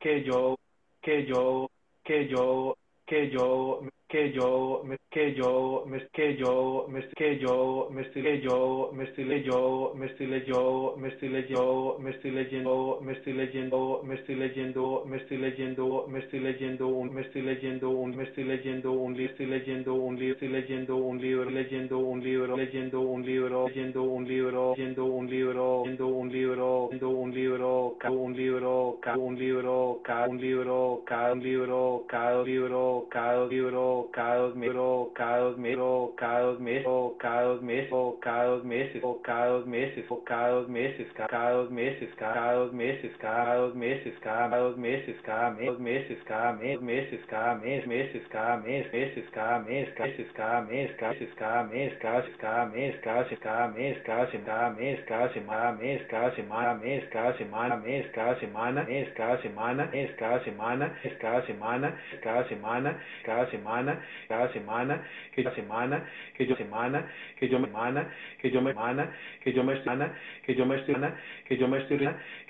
que 0.00 0.22
yo, 0.24 0.56
que 1.02 1.26
yo, 1.26 1.70
que 2.04 2.28
yo, 2.28 2.76
que 3.06 3.30
yo 3.30 3.82
que 4.12 4.30
yo 4.30 4.82
me 4.84 4.98
que 5.10 5.34
yo 5.34 5.84
me 5.86 6.06
que 6.12 6.36
yo 6.36 6.86
me 6.90 7.00
que 7.16 7.38
yo 7.38 7.88
me 7.90 8.02
estoy 8.02 8.42
yo 8.42 8.90
me 8.92 9.06
estoy 9.06 9.42
yo 9.42 9.94
me 9.96 10.06
estoy 10.06 10.26
leyendo 10.26 10.94
me 10.98 11.08
estoy 11.08 11.28
leyendo 11.28 11.96
me 11.98 12.10
estoy 12.10 12.30
leyendo 12.30 13.00
me 13.00 13.12
estoy 13.12 13.32
leyendo 13.32 14.04
me 14.04 14.14
estoy 14.16 14.36
leyendo 14.36 15.06
me 15.08 15.16
estoy 15.16 15.38
leyendo 15.38 16.06
me 16.08 16.20
estoy 16.20 16.40
leyendo 16.40 16.90
un 16.90 17.14
me 17.14 17.22
estoy 17.22 17.42
leyendo 17.54 17.92
un 17.92 18.16
me 18.16 18.24
estoy 18.24 18.44
leyendo 18.44 18.92
un 18.94 19.16
libro 19.16 19.32
estoy 19.32 19.46
leyendo 19.46 19.94
un 19.94 20.18
libro 20.18 20.32
estoy 20.32 20.48
leyendo 20.48 20.98
un 20.98 21.20
libro 21.22 21.56
leyendo 21.56 21.98
un 22.00 22.22
libro 22.22 22.56
leyendo 22.56 23.00
un 23.02 23.24
libro 23.24 23.66
leyendo 23.66 24.02
un 24.02 24.28
libro 24.28 24.74
leyendo 24.76 25.06
un 25.06 25.30
libro 25.30 25.84
leyendo 25.84 26.06
un 26.08 26.30
libro 26.32 26.88
leyendo 26.90 27.08
un 27.08 27.34
libro 27.34 27.96
cada 27.98 28.14
un 28.14 28.36
libro 28.36 28.98
cada 29.00 29.16
un 29.16 29.38
libro 29.38 30.00
cada 30.04 30.28
un 30.28 30.40
libro 30.40 31.02
cada 31.06 31.32
un 31.32 31.42
libro 31.42 32.04
cada 32.08 32.42
libro 32.44 33.06
cada 33.10 33.46
libro 33.46 34.01
cada 34.12 34.38
dos 34.38 34.54
meses, 34.56 34.72
cada 35.16 35.40
dos 35.40 35.58
meses, 35.58 36.14
cada 36.16 36.42
dos 36.42 36.60
meses, 36.60 37.08
cada 37.18 37.42
dos 37.42 37.62
meses, 37.62 38.20
cada 38.20 38.46
dos 38.56 38.86
meses, 38.86 39.12
cada 39.20 39.54
dos 39.56 39.66
meses, 39.66 41.12
cada 41.12 41.52
dos 41.54 41.66
meses, 41.66 42.08
cada 42.16 42.46
dos 42.46 42.72
meses, 42.74 43.12
cada 43.20 43.56
dos 43.56 43.74
meses, 43.76 44.14
cada 44.20 44.40
dos 44.50 44.76
meses, 44.76 45.20
cada 45.22 45.52
dos 45.52 45.78
meses, 45.78 46.22
cada 46.22 46.22
mes, 46.22 46.22
cada 46.22 46.52
mes, 46.54 46.80
meses, 46.82 47.22
cada 47.28 47.56
mes, 47.56 47.86
meses, 47.86 48.22
cada 48.28 48.56
mes, 48.58 48.92
meses, 48.92 49.24
cada 49.30 49.60
mes, 49.60 49.92
meses, 49.92 50.26
cada 50.32 50.60
mes, 50.62 50.90
cada 50.94 50.94
mes, 50.94 50.94
cada 50.98 51.12
cada 51.36 52.66
mes, 52.66 53.02
cada 53.02 53.24
cada 53.36 53.68
mes, 53.68 53.96
cada 54.02 54.26
cada 54.44 54.70
mes, 54.70 54.98
cada 55.04 55.32
semana, 55.32 55.72
mes, 55.78 56.02
cada 56.08 56.34
semana, 56.34 56.76
mes, 56.76 56.98
cada 57.00 57.36
semana, 57.36 57.76
mes, 57.76 58.06
cada 58.12 58.36
semana, 58.36 58.84
mes, 58.86 59.08
cada 59.14 59.42
semana, 59.42 59.86
mes, 59.92 60.10
cada 60.16 60.44
semana, 60.44 60.92
mes, 61.02 61.14
cada 61.20 61.46
semana, 61.46 61.98
cada 62.22 62.48
semana, 62.48 63.00
cada 63.24 63.50
semana 63.50 63.91
semana, 63.92 64.02
cada 64.28 64.50
semana, 64.52 65.02
que 65.32 65.42
yo 65.42 65.54
semana, 65.54 66.04
que 66.34 66.46
yo 66.46 66.56
semana, 66.56 67.08
que 67.38 67.48
yo 67.48 67.58
me 67.60 67.68
semana, 67.68 68.12
que 68.40 68.50
yo 68.50 68.62
me 68.62 68.72
semana, 68.72 69.12
que 69.44 69.52
yo 69.54 69.64
me 69.64 69.74
semana, 69.82 70.14
que 70.44 70.54
yo 70.54 70.66
me 70.66 70.86
semana, 70.86 71.16
que 71.46 71.56
yo 71.56 71.68
me 71.68 71.78
estoy 71.82 71.92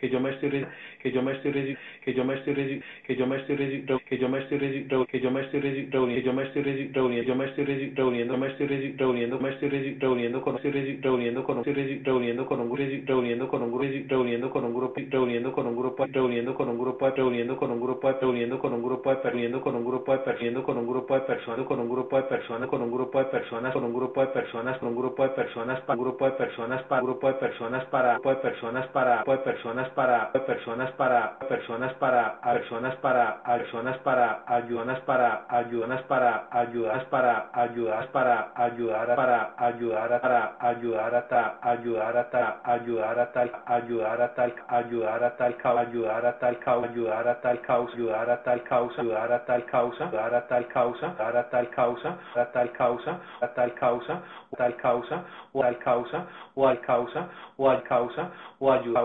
que 0.01 0.09
yo 0.09 0.19
me 0.21 0.31
estoy 0.31 0.67
que 1.03 1.13
yo 1.13 1.23
me 1.23 1.33
estoy 1.33 1.75
que 2.05 2.15
yo 2.15 2.25
me 2.25 2.35
estoy 2.35 2.83
que 3.05 3.17
yo 3.17 3.27
me 3.27 3.37
estoy 3.37 3.99
que 4.07 4.19
yo 4.19 4.29
me 4.29 4.39
estoy 4.41 4.59
que 5.07 5.21
yo 5.21 5.31
me 5.31 5.41
estoy 5.43 5.61
reuniendo, 5.61 6.17
que 6.17 6.23
yo 6.23 6.33
me 6.33 6.45
estoy 6.45 6.63
reuniendo, 6.63 7.27
yo 7.27 7.35
me 7.35 7.47
estoy 7.47 7.65
reuniendo, 7.93 8.39
me 8.39 8.47
estoy 8.49 8.67
reuniendo, 8.97 9.39
me 9.41 9.51
estoy 9.51 9.69
reuniendo 10.01 10.43
con 10.43 10.59
reuniendo 10.63 11.45
con 11.45 11.65
reuniendo 11.65 12.47
con 12.47 12.61
un 12.61 12.77
reuniendo 13.07 13.49
con 13.49 13.63
un 13.63 14.09
reuniendo 14.09 14.51
con 14.51 14.65
un 14.65 14.75
grupo, 14.75 14.95
reuniendo 15.11 15.53
con 15.53 15.67
un 15.67 15.77
grupo, 15.77 16.07
reuniendo 16.07 16.55
con 16.55 16.69
un 16.69 16.79
grupo, 16.79 17.11
reuniendo 17.11 17.57
con 17.57 17.71
un 17.71 17.81
grupo, 17.83 18.13
reuniendo 18.21 18.61
con 18.61 18.73
un 18.73 18.83
grupo, 18.83 19.15
reuniendo 19.23 19.61
con 19.61 19.75
un 19.77 19.85
grupo, 19.85 20.17
reuniendo 20.25 20.63
con 20.65 20.77
un 20.79 20.87
grupo, 20.87 21.22
de 21.23 21.35
personas, 21.35 21.67
con 21.67 21.81
un 21.81 21.89
grupo 21.89 22.17
de 22.17 22.25
personas, 22.25 22.69
con 22.69 22.83
un 22.83 22.93
grupo 22.93 23.19
de 23.19 23.25
personas, 23.27 23.73
con 23.73 23.85
un 23.85 23.95
grupo 23.95 24.21
de 24.21 24.27
personas, 24.29 24.79
con 24.79 24.89
un 24.89 24.97
grupo 24.97 25.23
de 25.23 25.31
personas, 25.31 25.81
para 25.83 25.99
un 25.99 26.05
grupo 26.05 26.27
de 26.27 26.33
personas, 26.33 26.83
para 26.85 27.01
un 27.01 27.07
grupo 27.07 27.29
de 27.29 27.35
personas, 27.35 27.87
para 27.87 28.17
grupo 28.17 28.29
de 28.29 28.37
personas, 28.37 28.89
para 28.91 29.23
de 29.23 29.39
personas, 29.43 29.91
para 29.93 30.33
personas, 30.33 30.93
para 30.93 31.39
personas, 31.49 31.95
para 31.95 32.41
personas, 32.41 32.97
para 32.97 33.43
personas, 33.45 33.99
para 33.99 34.39
ayudas, 34.47 35.01
para 35.07 35.45
ayudas, 35.57 36.03
para 36.03 36.49
ayudas, 36.51 37.05
para 37.07 37.51
ayudas, 37.55 38.07
para 38.09 38.53
ayudar, 38.57 39.15
para 39.17 39.55
ayudar, 39.57 40.21
para 40.21 40.57
ayudar 40.61 41.15
a 41.15 41.29
tal, 41.29 41.53
ayudar 41.63 42.17
a 42.17 42.31
tal, 42.31 42.61
ayudar 42.65 43.21
a 43.21 43.33
tal, 43.33 43.53
ayudar 43.67 44.21
a 44.21 44.33
tal, 44.33 44.55
ayudar 44.69 45.25
a 45.25 45.37
tal, 45.37 45.79
ayudar 45.79 46.27
a 46.27 46.39
tal, 46.39 46.85
ayudar 46.85 47.29
a 47.29 47.41
tal 47.41 47.61
causa, 47.61 47.93
ayudar 47.93 48.31
a 48.31 48.43
tal 48.43 48.63
causa, 48.63 49.01
ayudar 49.01 49.33
a 49.33 49.45
tal 49.45 49.65
causa, 49.65 50.05
ayudar 50.05 50.35
a 50.35 50.41
tal 50.49 50.67
causa, 50.69 51.12
ayudar 51.13 51.37
a 51.37 51.51
tal 51.51 51.69
causa, 51.71 52.17
a 52.35 52.45
tal 52.53 52.71
causa, 52.73 53.21
a 53.41 53.49
tal 53.49 53.75
causa, 53.75 54.21
tal 54.57 54.77
causa, 54.77 55.25
o 55.53 55.63
al 55.63 55.79
causa, 55.79 56.27
o 56.55 56.67
al 56.67 56.81
causa, 56.81 57.29
o 57.57 57.69
al 57.71 57.83
causa, 57.83 58.31
o 58.59 58.71
ayuda, 58.73 59.03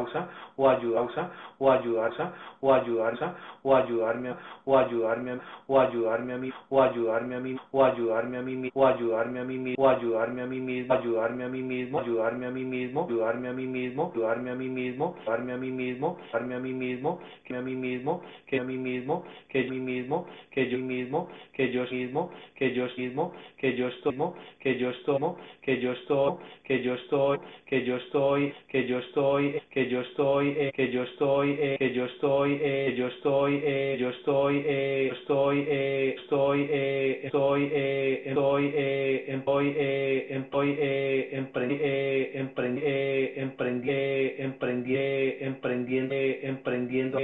o 0.57 0.69
ayuda, 0.69 1.31
o 1.59 1.71
ayudarse, 1.71 2.23
o 2.61 2.73
ayudarse, 2.73 3.25
o 3.63 3.75
ayudarme, 3.75 4.35
o 4.65 4.77
ayudarme, 4.77 5.39
o 5.67 5.79
ayudarme 5.79 6.33
a 6.33 6.37
mí, 6.37 6.51
o 6.69 6.81
ayudarme 6.81 7.35
a 7.35 7.39
mí, 7.39 7.57
o 7.71 7.83
ayudarme 7.83 8.37
a 8.37 8.41
mí, 8.41 8.71
o 8.73 8.85
ayudarme 8.85 9.39
a 9.39 9.43
mí 9.43 9.57
mismo, 9.57 9.81
o 9.83 9.89
ayudarme 9.89 10.33
a 10.33 10.47
mí 10.47 10.59
mismo, 10.59 10.91
ayudarme 10.91 11.43
a 11.45 11.49
mí 11.49 11.61
mismo, 11.61 11.99
ayudarme 11.99 12.39
a 12.39 12.49
mí 12.51 12.63
mismo, 12.63 12.91
ayudarme 13.09 13.49
a 13.49 13.53
mí 13.53 13.65
mismo, 13.67 14.09
ayudarme 14.13 14.51
a 14.51 14.55
mí 14.55 14.69
mismo, 14.69 15.17
ayudarme 15.17 15.53
a 15.53 15.57
mí 15.57 15.71
mismo, 15.71 16.17
ayudarme 16.33 16.55
a 16.55 16.59
mí 16.59 16.73
mismo, 16.73 17.19
que 17.45 17.55
a 17.55 17.61
mí 17.61 17.75
mismo, 17.75 18.21
que 18.47 18.59
a 18.59 18.63
mí 18.63 18.77
mismo, 18.77 19.23
que 19.49 19.63
yo 19.65 19.73
mismo, 19.79 20.27
que 20.51 20.69
yo 20.69 20.77
mismo, 20.79 21.29
que 21.53 21.71
yo 21.71 21.85
mismo, 21.87 22.31
que 22.55 22.73
yo 22.73 22.87
mismo, 22.97 23.33
que 23.57 23.75
yo 23.75 23.87
estoy, 23.87 24.15
que 24.67 24.77
yo 24.77 24.89
estoy, 24.89 25.21
que 25.61 25.79
yo 25.79 25.93
estoy, 25.93 26.33
que 26.65 26.83
yo 26.83 26.93
estoy, 26.95 27.39
que 27.65 27.85
yo 27.85 27.95
estoy, 27.95 28.53
que 28.73 28.85
yo 28.87 28.99
estoy, 28.99 29.61
que 29.71 29.89
yo 29.89 30.01
estoy, 30.01 30.71
que 30.75 30.91
yo 30.91 31.03
estoy, 31.05 31.71
que 31.77 31.93
yo 31.93 32.05
estoy, 32.05 32.59
yo 32.97 33.07
estoy, 33.07 33.61
yo 33.97 34.09
estoy, 34.09 34.57
estoy, 35.07 35.59
estoy, 35.59 35.59
estoy, 36.17 36.63
estoy, 37.23 37.63
estoy, 38.25 38.65
estoy, 38.65 39.73
emprendi, 40.35 40.79
emprendi, 41.39 41.79
emprendi, 42.35 43.99
emprendi, 44.49 44.99
emprendiendo, 45.39 46.15
emprendiendo, 47.17 47.19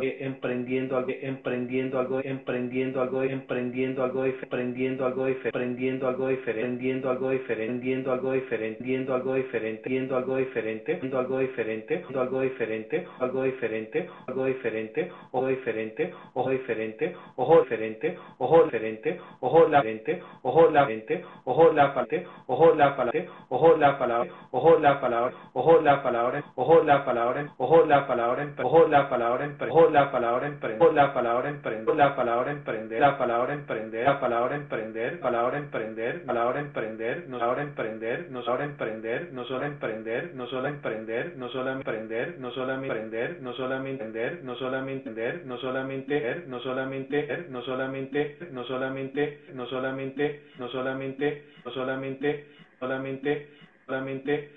emprendiendo 0.00 1.00
emprendiendo 1.22 1.98
algo, 1.98 2.20
emprendiendo 2.20 3.00
algo, 3.00 3.22
emprendiendo 3.22 4.02
algo, 4.02 4.24
emprendiendo 4.24 5.06
algo, 5.06 5.26
emprendiendo 5.26 6.08
algo 6.08 6.29
diferente, 6.30 7.08
algo 7.08 7.30
diferente, 7.30 8.10
algo 8.10 8.32
diferente, 8.32 8.82
viendo 8.82 9.14
algo 9.14 9.34
diferente, 9.34 9.88
viendo 9.88 10.16
algo 10.16 10.36
diferente, 10.36 10.94
viendo 10.96 11.18
algo 11.18 11.38
diferente, 11.38 11.96
viendo 11.98 12.20
algo 12.20 12.40
diferente, 12.40 13.06
algo 13.20 13.42
diferente, 13.44 14.08
algo 14.26 14.46
diferente, 14.46 15.10
ojo 15.32 15.46
diferente, 15.48 16.12
ojo 16.34 16.50
diferente, 16.50 17.14
ojo 17.36 17.62
diferente, 17.62 18.18
ojo 18.38 18.64
diferente, 18.64 19.20
ojo 19.40 19.68
la 19.68 19.82
diferente, 19.82 20.22
ojo 20.42 20.70
la 20.70 20.86
diferente, 20.86 21.24
ojo 21.44 21.72
la 21.72 21.94
parte, 21.94 22.26
ojo 22.46 22.74
la 22.74 22.96
palabra, 22.96 23.24
ojo 23.50 23.76
la 23.76 23.98
palabra, 23.98 24.30
ojo 24.52 24.78
la 24.78 25.00
palabra, 25.00 25.34
ojo 25.54 25.80
la 25.80 26.02
palabra, 26.02 26.44
ojo 26.56 26.82
la 26.82 27.04
palabra, 27.04 27.54
ojo 27.58 27.86
la 27.86 28.06
palabra, 28.06 28.54
ojo 28.58 28.86
la 28.88 29.08
palabra, 29.08 29.56
ojo 29.68 29.90
la 29.90 30.10
palabra 30.10 30.50
ojo 30.78 30.92
la 30.92 31.12
palabra 31.12 31.50
emprender, 31.50 31.94
la 31.94 32.14
palabra 32.14 32.52
emprender, 32.52 33.00
la 33.00 33.18
palabra 33.18 33.54
emprender, 33.54 34.04
la 34.04 34.20
palabra 34.20 34.56
emprender, 34.56 35.20
palabra 35.20 35.58
emprender, 35.58 36.19
palabra 36.26 36.60
emprender, 36.60 37.28
no 37.28 37.42
ahora 37.42 37.62
emprender, 37.62 38.30
no 38.30 38.40
ahora 38.40 38.64
emprender, 38.64 39.32
no 39.32 39.44
solo 39.44 39.66
emprender, 39.66 40.34
no 40.34 40.46
solo 40.46 40.68
emprender, 40.68 41.36
no 41.36 41.48
solo 41.50 41.72
emprender, 41.72 42.38
no 42.38 42.50
solamente 42.52 42.92
emprender, 42.92 43.42
no 43.42 43.52
solamente 43.54 44.04
emprender, 44.04 44.42
no 44.42 44.56
solamente 44.56 45.08
entender, 45.08 45.46
no 45.46 45.56
solamente 45.58 46.42
no 46.46 46.58
solamente 46.60 47.46
no 47.50 47.62
solamente 47.62 48.36
no 48.50 48.52
solamente 48.52 48.52
no 48.52 48.64
solamente 48.64 49.40
no 49.54 49.66
solamente 49.66 50.58
no 50.58 50.68
solamente 50.68 51.44
solamente 51.70 52.44
solamente 52.80 53.48
solamente 53.86 54.50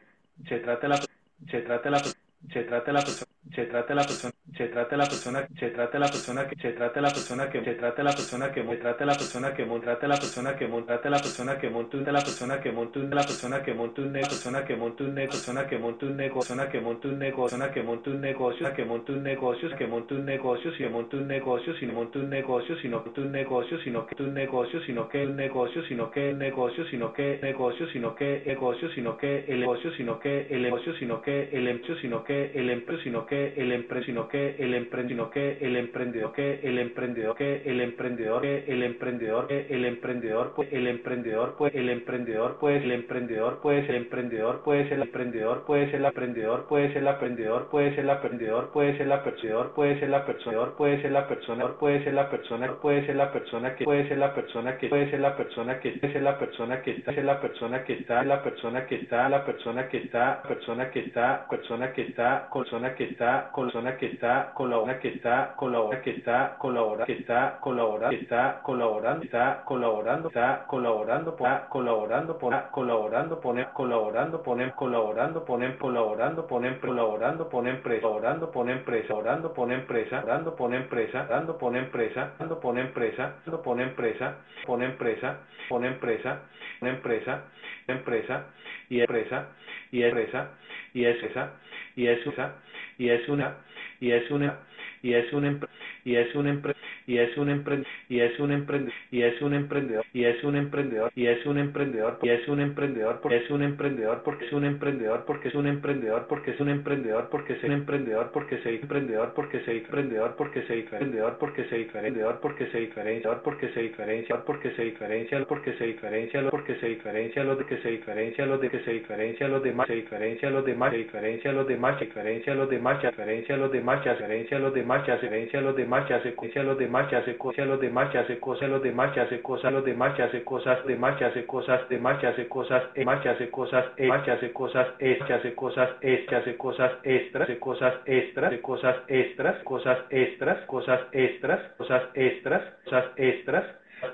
se 0.47 0.59
trata 0.59 0.87
la 0.87 1.12
se 1.49 1.61
trata 1.61 1.89
la 1.89 2.03
se 2.03 2.63
trata 2.63 2.91
la 2.91 3.03
persona 3.03 3.32
se 3.51 3.65
trata 3.65 3.93
la 3.93 4.03
persona 4.03 4.33
se 4.57 4.67
trata 4.67 4.95
la 4.95 5.05
persona 5.05 5.47
se 5.59 5.69
trata 5.69 5.99
la 5.99 6.07
persona 6.07 6.47
que 6.47 6.55
se 6.55 6.71
trata 6.73 7.01
la 7.01 7.09
persona 7.09 7.49
que 7.49 7.63
se 7.63 7.73
trata 7.73 8.03
la 8.03 8.13
persona 8.13 8.51
que 8.51 8.63
se 8.63 8.75
trata 8.75 9.03
la 9.03 9.15
persona 9.15 9.53
que 9.53 9.65
trata 9.65 10.07
la 10.07 10.15
persona 10.17 10.55
que 10.55 10.67
trata 10.67 11.09
la 11.09 11.19
persona 11.19 11.57
que 11.57 11.67
monta 11.69 12.11
la 12.11 12.21
persona 12.21 12.59
que 12.61 12.71
monta 12.71 13.15
la 13.15 13.23
persona 13.23 13.61
que 13.61 13.73
monta 13.73 14.01
una 14.01 14.21
persona 14.21 14.63
que 14.63 14.75
monta 14.75 15.03
una 15.03 15.21
persona 15.21 15.67
que 15.67 15.77
monta 15.77 16.07
un 16.07 16.15
negocio 16.15 16.69
que 16.69 16.79
monta 16.79 17.07
un 17.07 17.17
negocio 17.19 17.71
que 17.71 17.81
monta 17.81 18.11
un 18.11 18.23
negocio 18.23 18.73
que 18.73 18.83
monta 18.83 19.11
un 19.11 19.23
negocio 19.23 19.75
que 19.75 19.87
monta 19.87 20.15
un 20.15 20.25
negocio 20.25 20.71
si 20.73 20.85
monta 20.85 21.17
un 21.17 21.27
negocio 21.27 21.73
si 21.79 21.85
monta 21.85 22.19
un 22.19 22.29
negocio 22.29 22.75
si 22.79 22.87
no 22.87 23.03
monta 23.03 23.19
un 23.19 23.31
negocio 23.31 23.77
sino 23.81 24.07
que 24.07 24.21
un 24.23 24.33
negocio 24.33 24.81
sino 24.85 25.09
que 25.09 25.25
un 25.25 25.35
negocio 25.35 25.83
sino 25.89 26.11
que 26.11 26.33
un 26.33 26.39
negocio 26.39 26.85
sino 26.91 27.13
que 27.13 27.37
negocio 27.39 27.87
sino 27.89 28.15
que 28.15 28.39
negocio 28.39 28.89
sino 28.93 29.17
que 29.17 29.45
el 29.47 29.59
negocio 29.59 29.91
sino 29.95 30.19
que 30.19 30.47
el 30.49 30.61
negocio 30.61 30.93
sino 30.99 31.21
que 31.21 31.49
el 31.51 31.67
empleo 31.67 31.97
sino 31.99 32.23
que 32.23 32.51
el 32.53 32.69
empleo 32.69 32.99
sino 33.01 33.25
que 33.25 33.32
el 33.33 33.71
empleo 33.71 34.03
sino 34.03 34.27
que 34.27 34.55
el 34.59 34.73
emprendedor 34.73 35.29
que 35.31 35.57
el 35.61 35.75
emprendedor 35.75 36.31
que 36.33 36.59
el 36.63 36.77
emprendedor 36.79 37.35
que 37.35 37.63
el 37.65 37.81
emprendedor 37.81 38.41
que 38.41 38.65
el 38.67 38.83
emprendedor 38.83 39.47
que 39.47 39.67
el 39.69 39.85
emprendedor 39.85 40.53
pues 40.55 40.69
el 40.71 40.87
emprendedor 40.87 41.55
pues 41.57 41.73
el 41.73 41.89
emprendedor 41.89 42.57
pues 42.59 42.83
el 42.83 42.91
emprendedor 42.91 43.63
pues 43.63 43.89
el 43.89 43.97
emprendedor 43.97 44.53
pues 44.63 44.91
el 44.91 45.01
emprendedor 45.01 45.63
pues 45.65 45.93
el 45.93 46.05
emprendedor 46.05 46.65
pues 46.67 46.95
el 46.95 47.07
emprendedor 47.07 47.59
pues 47.73 47.97
el 47.97 48.09
emprendedor 48.09 48.71
pues 48.71 48.99
el 49.01 49.09
emprendedor 49.09 49.53
pues 49.71 50.03
el 50.03 50.13
emprendedor 50.13 50.75
pues 50.75 51.05
el 51.05 51.13
persona 51.27 51.75
puede 51.77 52.03
ser 52.03 52.13
la 52.13 52.29
persona 52.29 52.75
puede 52.79 53.05
ser 53.05 53.15
la 53.15 53.31
persona 53.31 53.75
que 53.75 53.85
puede 53.85 54.07
ser 54.07 54.17
la 54.17 54.33
persona 54.33 54.77
que 54.77 54.89
puede 54.89 55.09
ser 55.09 55.19
la 55.19 55.35
persona 55.35 55.79
que 55.79 55.91
ser 56.11 56.21
la 56.21 56.37
persona 56.37 56.81
que 56.81 56.91
está 56.91 57.11
es 57.11 57.23
la 57.23 57.39
persona 57.41 57.83
que 57.83 57.93
está 57.93 58.23
la 58.23 58.43
persona 58.43 58.85
que 58.85 58.95
está 58.95 59.29
la 59.29 59.45
persona 59.45 59.87
que 59.87 59.97
está 59.97 60.41
persona 60.43 60.91
que 60.91 60.99
está 60.99 61.47
persona 61.49 61.93
que 61.93 62.01
está 62.01 62.49
persona 62.53 62.95
que 62.95 63.03
está 63.05 63.22
persona 63.23 63.97
que 63.97 64.07
está 64.07 64.51
colabora 64.53 64.99
que 64.99 65.09
está 65.09 65.53
colabora 65.55 66.01
que 66.01 66.11
está 66.11 66.55
colabora 66.57 67.05
que 67.05 67.13
está 67.13 67.59
colabora 67.59 68.09
que 68.09 68.15
está 68.15 68.61
colaborando 68.61 69.25
está 69.25 69.63
colaborando 69.63 70.27
está 70.27 70.65
colaborando 70.67 71.39
está 71.39 71.67
colaborando 71.69 72.33
está 72.33 72.69
colaborando 72.71 73.39
poner 73.39 73.67
colaborando 73.73 74.41
poner 74.43 74.71
colaborando 74.73 75.43
poner 75.45 75.75
colaborando 75.77 76.47
poner 76.47 76.79
colaborando 76.79 77.49
poner 77.49 77.75
empresa 77.75 78.07
orando 78.07 78.51
poner 78.51 78.75
empresa 78.75 79.15
orando 79.15 79.53
poner 79.53 79.77
empresa 79.79 80.15
orando 80.17 80.55
poner 80.55 80.81
empresa 80.81 81.25
dando 81.29 81.57
poner 81.57 81.83
empresa 81.83 82.33
dando 82.39 82.59
poner 82.59 82.85
empresa 82.85 83.33
dando 83.39 83.61
poner 83.61 83.87
empresa 83.87 84.35
poner 84.67 84.89
empresa 84.89 85.39
poner 85.69 85.91
empresa 85.93 86.39
una 86.81 86.91
empresa 86.91 87.41
empresa 87.87 88.43
y 88.89 89.01
empresa 89.01 89.47
y 89.91 90.03
empresa 90.03 90.49
y 90.93 91.05
es 91.05 91.23
esa 91.23 91.51
y 91.95 92.07
es 92.07 92.27
esa 92.27 92.53
y 92.97 93.09
es 93.09 93.27
una 93.29 93.57
y 93.99 94.11
es 94.11 94.29
una 94.31 94.59
y 95.01 95.13
es 95.13 95.31
un 95.33 95.59
y 96.05 96.15
es 96.15 96.35
un 96.35 96.61
y 97.07 97.17
es 97.17 97.37
un 97.37 97.49
emprendedor 97.49 97.87
y 98.09 98.19
es 98.19 98.39
un 98.39 98.51
emprendedor 98.51 98.93
y 99.11 99.21
es 99.23 99.41
un 99.41 99.53
emprendedor 99.53 100.05
y 100.13 100.23
es 100.23 100.43
un 100.43 100.55
emprendedor 100.55 101.11
y 101.15 101.25
es 101.25 101.47
un 101.47 101.59
emprendedor 101.59 102.19
y 102.21 102.29
es 102.29 102.49
un 102.49 102.61
emprendedor 102.61 103.19
porque 103.21 103.37
es 103.37 103.49
un 103.49 103.63
emprendedor 103.63 104.23
porque 104.23 104.45
es 104.45 104.53
un 104.53 104.65
emprendedor 104.65 105.25
porque 105.25 105.49
es 105.49 105.55
un 105.55 105.67
emprendedor 105.67 106.27
porque 106.27 106.51
es 106.51 106.59
un 106.59 106.69
emprendedor 106.69 107.29
porque 107.29 107.53
es 107.53 107.63
un 107.63 107.71
emprendedor 107.71 108.31
porque 108.33 108.59
se 108.59 108.69
emprendedor 108.69 109.33
porque 109.35 109.61
se 109.63 109.73
emprendedor 109.73 110.33
porque 110.33 110.63
se 110.63 110.75
emprendedor 110.77 111.37
porque 111.39 111.65
se 111.65 111.77
emprendedor 111.77 112.41
porque 112.41 112.67
se 112.71 112.79
diferencia 112.79 113.39
porque 113.43 113.69
se 113.73 113.81
diferencia 113.81 114.39
porque 114.39 114.71
se 114.75 114.83
diferencia 114.83 115.45
porque 115.45 115.73
se 115.73 115.85
diferencia 115.85 116.49
porque 116.49 116.75
se 116.79 116.87
diferencia 116.87 117.43
lo 117.43 117.55
de 117.55 117.65
que 117.65 117.77
se 117.81 117.89
diferencia 117.89 118.45
lo 118.45 118.57
de 118.57 118.69
que 118.69 118.79
se 118.83 118.91
diferencia 118.91 119.47
los 119.47 119.63
demás 119.63 119.87
se 119.87 119.95
diferencia 119.95 120.49
los 120.49 120.65
demás 120.65 120.91
se 120.91 120.97
diferencia 120.97 121.51
los 121.51 121.67
demás 121.67 121.99
se 121.99 122.05
diferencia 122.05 122.53
los 122.55 122.69
demás 122.69 123.01
se 123.01 123.07
diferencia 123.07 123.57
los 123.57 123.71
demás 123.71 124.03
se 124.03 124.09
diferencia 124.09 124.59
los 124.59 124.73
demás 124.73 125.05
se 125.05 125.11
diferencia 125.13 125.61
los 125.61 125.75
demás 125.75 126.07
se 126.07 126.29
diferencia 126.29 126.63
los 126.63 126.77
demás 126.77 126.92
se 127.09 127.15
hace 127.15 127.37
cosas 127.37 127.67
los 127.67 127.79
demás 127.79 128.11
se 128.11 128.19
hace 128.19 128.39
cosas 128.39 128.69
los 128.69 128.83
demás 128.83 129.13
se 129.13 129.21
hace 129.21 129.41
cosas 129.41 129.73
los 129.73 129.83
demás 129.83 130.15
se 130.15 130.23
hace 130.23 130.43
cosas 130.43 130.85
demás 130.85 131.17
se 131.17 131.25
hace 131.25 131.45
cosas 131.47 131.89
demás 131.89 132.19
se 132.19 132.27
hace 132.27 132.47
cosas 132.47 132.83
demás 132.95 133.21
se 133.23 133.29
hace 133.29 133.49
cosas 133.49 133.95
demás 133.97 134.25
se 134.25 134.31
hace 134.31 134.51
cosas 134.51 134.87
se 134.99 135.33
hace 135.33 135.53
cosas 135.55 135.89
se 135.99 136.35
hace 136.35 136.57
cosas 136.57 136.91
extras 137.03 137.47
de 137.47 137.59
cosas 137.59 137.93
extras 138.05 138.51
de 138.51 138.61
cosas 138.61 138.95
extras 139.07 139.63
cosas 139.63 139.97
extras 140.09 140.65
cosas 140.65 140.99
extras 141.11 141.61
cosas 141.77 142.01
extras 142.13 142.61
cosas 142.83 143.11
extras 143.17 143.65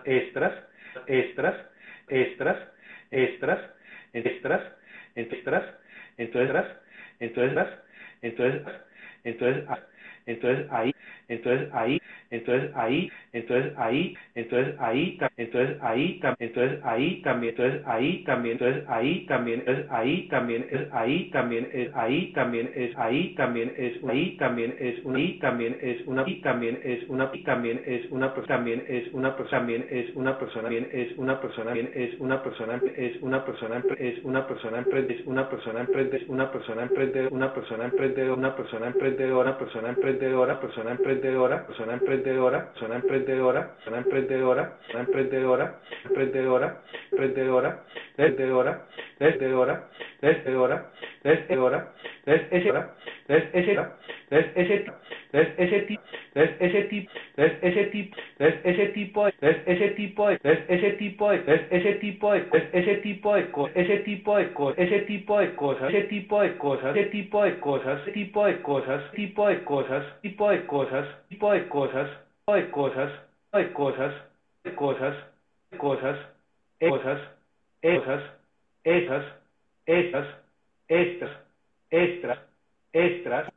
extras 0.06 0.54
extras 1.08 1.56
extras 2.08 2.60
extras 3.22 3.60
extras, 4.22 4.64
extras, 5.16 5.66
entonces, 6.16 6.56
entonces, 7.20 7.68
entonces, 8.22 8.62
entonces, 9.24 9.66
entonces 10.26 10.68
ahí, 10.72 10.94
entonces 11.30 11.70
ahí, 11.74 12.02
entonces 12.32 12.72
ahí, 12.76 13.10
entonces 13.34 13.74
ahí, 13.78 14.16
entonces 14.36 14.76
ahí, 14.80 15.20
entonces 15.38 15.78
ahí, 15.82 16.22
entonces 16.22 16.82
ahí 16.84 17.22
también, 17.32 17.50
entonces 17.50 17.84
ahí 17.88 18.24
también, 18.26 18.58
entonces 18.60 18.86
ahí 18.90 19.26
también 19.28 19.64
es 19.68 19.92
ahí 19.92 20.28
también 20.30 20.66
es 20.70 20.94
ahí 20.94 21.32
también 21.32 21.70
es 21.72 21.96
ahí 21.96 22.34
también 22.34 22.72
es 22.76 22.98
ahí 22.98 23.36
también 23.36 23.74
es 23.78 24.04
ahí 24.08 24.36
también 24.38 24.76
es 24.80 25.06
una 25.06 25.20
y 25.20 25.40
también 25.40 25.78
es 25.82 26.06
una 26.06 26.24
y 26.28 26.42
también 26.42 26.80
es 26.84 27.10
una 27.10 27.30
y 27.34 27.44
también 27.44 27.82
es 27.86 28.12
una 28.12 28.34
también 28.46 28.86
es 28.90 29.14
una 29.14 29.36
también 29.38 29.88
es 29.92 30.16
una 30.16 30.38
persona 30.38 30.70
bien 30.70 30.88
es 30.88 31.20
una 31.20 31.42
persona 31.42 31.74
bien 31.74 31.90
es 31.94 32.18
una 32.22 32.42
persona 32.42 32.80
es 32.96 33.22
una 33.22 33.44
persona 33.44 33.86
es 33.98 34.24
una 34.24 34.40
persona 34.40 34.86
es 35.08 35.26
una 35.26 35.50
persona 35.50 35.82
emprende 35.82 36.24
una 36.28 36.52
persona 36.52 36.84
emprende 36.84 37.28
una 37.30 37.54
persona 37.54 37.86
emprende 37.86 38.32
una 38.32 38.56
persona 38.56 38.88
emprendedora 38.88 39.58
persona 39.58 39.90
emprendedora 39.90 40.60
persona 40.60 40.92
emprendedora 40.92 41.19
emprendedora, 41.20 41.66
persona 41.66 41.94
emprendedora, 41.94 42.72
persona 42.72 42.96
emprendedora, 42.96 43.76
persona 43.76 43.98
emprendedora, 43.98 44.78
persona 44.80 45.04
emprendedora, 45.04 45.82
emprendedora, 46.06 46.82
emprendedora, 47.12 47.84
desde 48.18 48.52
hora, 48.52 48.78
desde 49.20 49.56
hora, 49.56 49.90
desde 50.22 50.56
hora, 50.56 50.92
hora, 51.58 51.94
hora, 52.70 53.96
entonces, 54.32 54.52
ese 54.56 54.86
entonces 55.34 55.56
ese 55.58 55.82
tipo, 55.82 56.02
entonces 56.36 56.58
ese 56.60 56.82
tipo, 56.84 57.12
entonces 57.38 57.60
ese 57.64 57.86
tipo, 57.86 58.28
entonces 58.38 58.64
ese 58.66 58.88
tipo, 58.90 59.28
entonces 59.28 59.64
ese 59.66 59.90
tipo, 59.92 60.32
entonces 60.32 60.68
ese 60.70 60.94
tipo, 60.94 61.36
entonces 61.36 61.70
ese 61.72 61.94
tipo, 61.96 62.34
entonces 62.38 62.74
ese 62.74 62.98
tipo 63.00 63.36
de 63.36 63.52
cosas, 63.52 63.76
ese 63.76 64.00
tipo 64.00 64.38
de 64.38 64.54
cosas, 64.54 64.96
ese 64.96 65.02
tipo 65.04 65.42
de 65.42 65.56
cosas, 65.56 65.90
ese 65.90 66.04
tipo 66.06 66.42
de 66.42 66.58
cosas, 66.58 66.98
ese 66.98 67.06
tipo 67.06 67.44
de 67.44 67.60
cosas, 67.60 68.06
tipo 68.14 68.46
de 68.46 68.62
cosas, 68.62 69.12
tipo 69.14 69.48
de 69.48 69.64
cosas, 69.64 70.06
tipo 70.22 70.50
de 70.50 70.66
cosas, 70.66 71.08
tipo 71.30 71.52
de 71.52 71.68
cosas, 71.68 72.10
tipo 72.46 72.54
de 72.54 72.70
cosas, 72.70 73.12
de 73.54 73.72
cosas, 73.72 74.14
de 74.64 74.74
cosas, 74.76 75.16
cosas, 75.78 76.18
cosas, 76.80 77.20
esas, 77.82 78.22
esas, 78.84 79.24
esas, 79.86 80.26
estas, 80.88 81.32
extras, 81.90 82.40
extras 82.94 83.49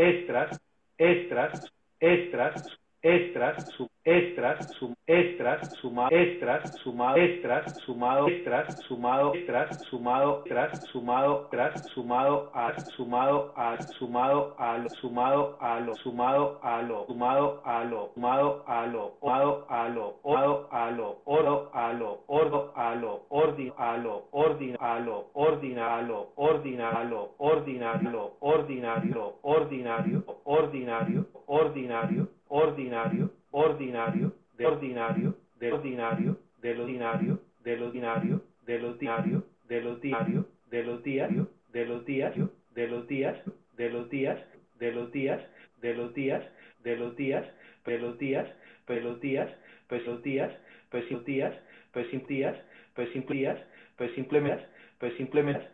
extras 0.00 0.60
extras 0.98 1.72
extras 2.00 2.79
extras, 3.02 3.66
sub, 3.76 3.88
extras, 4.04 4.70
sum, 4.78 4.94
extras, 5.06 5.70
sumado, 5.80 6.10
extras, 6.14 6.72
sumado, 6.82 7.16
extras, 7.16 7.74
sumado, 7.84 8.28
extras, 8.28 8.76
sumado, 8.78 9.34
extras, 9.34 9.84
sumado, 9.90 10.42
extras, 10.44 10.82
sumado, 10.92 11.40
extras, 11.44 11.90
sumado, 11.92 12.50
a, 12.54 12.74
sumado, 12.96 13.52
a, 13.56 13.78
sumado, 13.88 14.54
a 14.58 14.78
lo, 14.78 14.88
sumado, 15.00 15.56
a 15.60 15.80
lo, 15.80 15.94
sumado, 15.96 16.60
a 16.62 16.80
lo, 16.80 17.06
sumado, 17.06 17.62
a 17.64 17.84
lo, 17.84 18.12
sumado, 18.14 18.64
a 18.68 18.86
lo, 18.88 19.14
sumado, 19.20 19.66
a 19.68 19.88
lo, 19.88 20.18
sumado, 20.22 20.66
a 20.70 20.90
lo, 20.90 21.20
oro, 21.24 21.70
a 21.72 21.92
lo, 21.92 22.24
ordo, 22.26 22.72
a 22.76 22.94
lo, 22.94 23.26
ordin, 23.30 23.72
a 23.76 23.96
lo, 23.96 24.28
ordin, 24.32 24.76
a 24.78 24.98
lo, 25.00 25.30
ordina, 25.34 25.96
a 25.96 26.02
lo, 26.02 26.32
ordina, 26.36 26.90
a 26.90 27.02
lo, 27.02 27.34
ordinario, 27.38 29.34
ordinario, 29.40 30.24
ordinario, 30.44 31.26
ordinario, 31.46 32.28
ordinario, 32.50 33.32
ordinario, 33.52 34.34
de 34.58 34.66
ordinario, 34.66 35.36
de 35.58 35.72
ordinario, 35.72 36.38
de 36.60 36.74
lo 36.74 36.84
ordinario, 36.84 37.40
de 37.64 37.76
lo 37.76 37.86
ordinario, 37.86 38.44
de 38.64 38.78
lo 38.78 38.94
diario, 38.94 39.44
de 39.68 39.80
lo 39.80 39.96
diario, 39.96 40.48
de 40.70 40.84
lo 40.84 40.98
diario, 40.98 41.50
de 41.72 41.86
lo 41.86 42.00
diario, 42.02 42.50
de 42.68 42.88
los 42.88 43.08
días, 43.08 43.38
de 43.76 43.90
los 43.90 44.10
días, 44.10 44.34
de 44.80 44.92
los 44.92 45.12
días, 45.12 45.40
de 45.78 45.94
los 45.94 46.12
días, 46.12 46.42
de 46.82 46.96
los 46.96 47.16
días, 47.16 47.44
pelotías, 47.84 48.46
pelotías, 48.84 49.48
pelotías, 49.88 50.50
pelotías, 50.90 51.54
pesimplías, 51.92 52.56
pesimplías, 52.92 53.58
pesimplías, 53.96 54.60
pesimplías, 54.98 55.16
simplemente, 55.16 55.68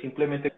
simplemente, 0.00 0.52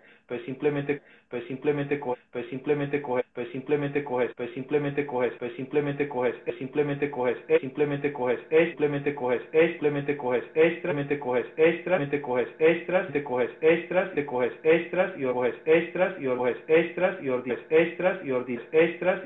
simplemente 0.45 1.03
pues 1.31 1.45
simplemente, 1.47 2.01
pues 2.33 2.47
simplemente, 2.49 3.01
pues 3.35 3.49
simplemente 3.51 4.05
coges, 4.05 4.31
pues 4.37 4.51
simplemente 4.55 5.05
coges, 5.05 5.33
pues 5.39 5.55
simplemente 5.57 6.09
coges, 6.09 6.35
pues 6.45 6.57
simplemente 6.57 7.11
coges, 7.11 7.37
es 7.49 7.61
simplemente 7.61 8.13
coges, 8.13 8.39
es 8.51 8.71
simplemente 8.71 9.15
coges, 9.15 9.41
es 9.51 9.71
simplemente 9.71 10.17
coges, 10.17 10.45
es 10.55 10.73
simplemente 10.73 11.19
coges, 11.19 11.47
extramente 11.57 12.21
coges, 12.21 12.21
extramente 12.21 12.21
coges, 12.21 12.49
extras, 12.59 13.13
te 13.13 13.23
coges, 13.25 13.51
extras, 13.61 14.15
te 14.15 14.25
coges, 14.25 14.53
extras 14.63 15.13
y 15.17 15.25
coges, 15.25 15.55
extras 15.67 16.15
y 16.21 16.25
coges, 16.25 16.57
extras 16.69 17.21
y 17.23 17.29
ordinas, 17.29 17.61
extras 17.71 18.21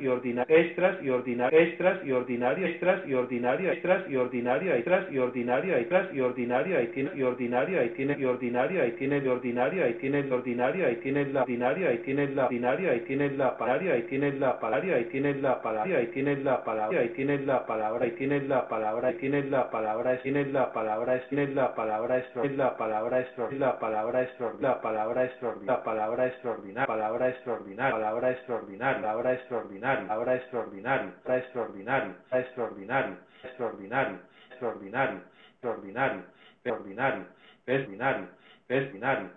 y 0.01 0.07
ordinas, 0.07 0.49
extras 0.49 1.03
y 1.03 1.09
ordina, 1.11 1.49
extras 1.51 2.05
y 2.05 2.13
ordinar, 2.13 2.59
extras 2.63 3.09
y 3.09 3.13
ordinaria, 3.13 3.13
extras 3.13 3.13
y 3.13 3.15
ordinaria, 3.15 3.73
extras 3.73 4.11
y 4.11 4.17
ordinaria, 4.17 4.77
extras 4.77 5.13
y 5.13 5.19
ordinaria, 5.19 5.79
extras 5.79 6.15
y 6.15 6.21
ordinaria, 6.21 6.83
y 6.83 6.87
tiene 6.89 7.11
y 7.17 7.23
ordinaria, 7.23 7.85
y 7.85 7.91
tiene 7.91 8.17
y 8.19 8.25
ordinaria, 8.25 8.87
y 8.87 8.93
tiene 8.93 9.21
de 9.21 9.31
ordinaria, 9.31 9.89
y 9.89 9.95
tiene 9.95 10.23
de 10.23 10.33
ordinaria, 10.33 10.91
y 10.91 10.97
tiene 10.97 11.25
la 11.27 11.43
ordinaria, 11.43 11.88
y 11.93 11.99
tiene 11.99 12.29
la 12.29 12.47
ordinaria, 12.47 12.95
y 12.95 13.01
tiene 13.01 13.31
la 13.31 13.57
pararia, 13.57 13.97
y 13.97 14.03
tiene 14.03 14.33
la 14.33 14.59
palabra, 14.59 14.99
y 15.01 15.05
tiene 15.05 15.35
la 15.35 15.61
palabra, 15.61 16.01
y 16.03 16.07
tiene 16.09 16.37
la 16.37 16.65
palabra, 16.65 17.05
y 17.05 17.09
tiene 17.11 17.39
la 17.39 17.67
palabra, 17.67 18.07
y 18.07 18.11
tiene 18.13 18.41
la 18.41 18.69
palabra, 18.69 19.11
y 19.11 19.15
tiene 19.17 19.43
la 19.51 19.71
palabra, 19.71 20.13
y 20.13 20.19
tiene 20.23 20.47
la 20.47 20.73
palabra, 20.73 21.21
tiene 21.29 21.47
la 21.49 21.75
palabra 21.75 22.19
extra, 22.19 22.45
la 22.45 22.77
palabra 22.77 23.21
extra, 23.21 23.51
la 23.51 23.79
palabra 23.79 24.23
extra, 24.23 24.53
la 24.61 24.81
palabra 24.81 25.25
extra, 25.25 25.55
la 25.67 25.83
palabra 25.83 26.27
extraordinaria, 26.27 26.87
palabra 26.87 27.29
extraordinaria, 27.29 27.93
palabra 27.93 28.31
extraordinaria, 28.31 29.01
palabra 29.01 29.33
extraordinaria, 29.33 29.33
palabra 29.33 29.35
extraordinaria, 29.35 30.09
palabra 30.09 30.35
extraordinaria, 30.37 31.15
extraordinario, 31.35 32.15
extraordinario, 32.33 33.17
extraordinario, 33.45 34.19
extraordinario, 34.53 35.21
extraordinario, 35.55 36.13
extraordinario, 36.29 36.29
extraordinario, 36.65 37.29
extraordinario, 37.67 38.29
extraordinario, 38.69 39.29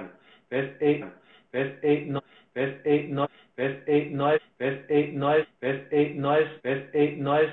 ves, 0.49 0.69
eh, 0.80 1.03
ves, 1.51 1.73
eh, 1.83 2.05
no, 2.07 2.23
ves, 2.55 2.75
eh, 2.85 3.07
no 3.09 3.27
ves 3.61 3.77
eh, 3.85 4.09
no 4.11 4.31
es 4.31 4.41
ves 4.57 5.14
no 5.14 5.33
es 5.33 5.48
ves 5.61 6.15
no 6.15 6.35
es 6.35 6.48
no 6.65 6.88
es 6.90 7.17
no 7.17 7.38
es 7.38 7.49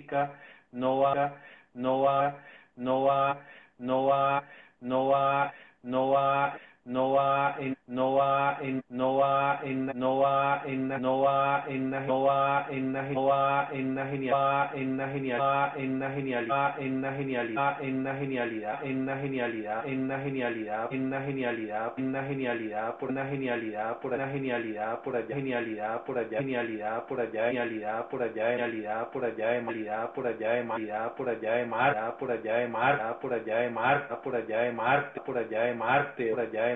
no 0.72 1.00
va, 1.00 1.32
no 1.74 2.00
va, 2.00 2.34
no 2.76 3.02
va, 3.04 3.38
no 3.78 4.04
va, 4.06 4.44
no 4.80 5.08
va, 5.08 5.52
no 5.82 6.08
va 6.10 6.58
noa, 6.86 7.56
noa, 7.58 7.58
en 7.58 7.76
noa, 7.88 8.58
en 8.62 8.82
noa, 8.90 9.60
en 9.64 9.86
noa, 9.98 10.62
en 10.66 10.88
noa, 11.02 11.64
en 11.68 11.90
noa, 11.90 12.66
en 12.70 12.92
noa, 13.14 13.68
en 13.72 13.94
la 13.94 14.06
genialidad, 14.06 14.74
en 14.74 14.96
la 14.96 15.08
genialidad, 15.08 15.76
en 15.76 15.98
la 15.98 16.10
genialidad, 16.10 16.78
en 16.78 17.02
la 17.02 17.10
genialidad, 17.16 17.82
en 17.82 18.04
la 18.04 18.14
genialidad, 18.14 18.84
en 18.84 19.06
la 19.06 19.16
genialidad, 19.16 19.86
en 19.86 20.08
la 20.08 20.18
genialidad, 20.20 20.92
en 20.92 21.10
la 21.10 21.20
genialidad, 21.22 21.92
en 21.98 22.12
la 22.12 22.22
genialidad, 22.22 22.96
por 22.96 23.10
una 23.10 23.26
genialidad, 23.26 23.98
por 24.00 24.12
una 24.14 24.28
genialidad, 24.28 25.00
por 25.02 25.16
allá 25.16 25.34
genialidad, 25.36 26.04
por 26.04 26.18
allá 26.18 26.38
genialidad, 26.38 27.04
por 27.04 27.20
allá 27.20 27.48
genialidad, 27.48 28.08
por 28.16 28.30
allá 28.30 28.50
genialidad, 28.50 28.96
por 29.10 29.26
allá 29.26 29.50
de 29.50 29.60
malidad, 29.62 30.06
por 30.14 30.26
allá 30.26 30.52
de 30.54 30.64
malidad, 30.64 31.14
por 31.16 31.28
allá 31.30 31.52
de 31.54 31.66
mar, 31.66 32.16
por 32.18 32.30
allá 32.32 32.54
de 32.56 32.68
mar, 32.68 33.18
por 33.20 33.32
allá 33.34 33.58
de 33.60 33.70
mar, 33.70 34.08
por 34.22 34.34
allá 34.36 34.60
de 34.60 34.72
Marte, 34.72 35.20
por 35.20 35.38
allá 35.38 35.64
de 35.64 35.74
Marte, 35.74 36.30
por 36.30 36.40
allá 36.40 36.66
de 36.66 36.75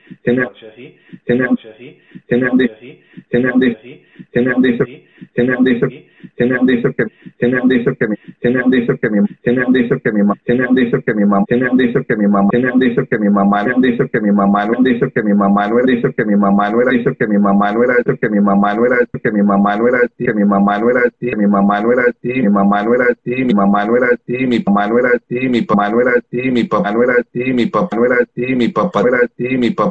Que 0.23 0.31
mi 26.49 26.63
papá 26.63 26.91
no 26.91 27.01
era 27.01 27.13
así, 27.13 27.53
mi 27.53 27.65
papá 27.65 27.97
no 27.97 28.05
era 28.05 28.15
así, 28.15 28.55
mi 28.55 28.67
papá 28.69 29.01
no 29.01 29.07
era 29.07 29.19
así, 29.19 29.57
mi 29.57 29.71
papá 29.71 29.90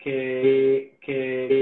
que 0.00 0.99
que 1.00 1.60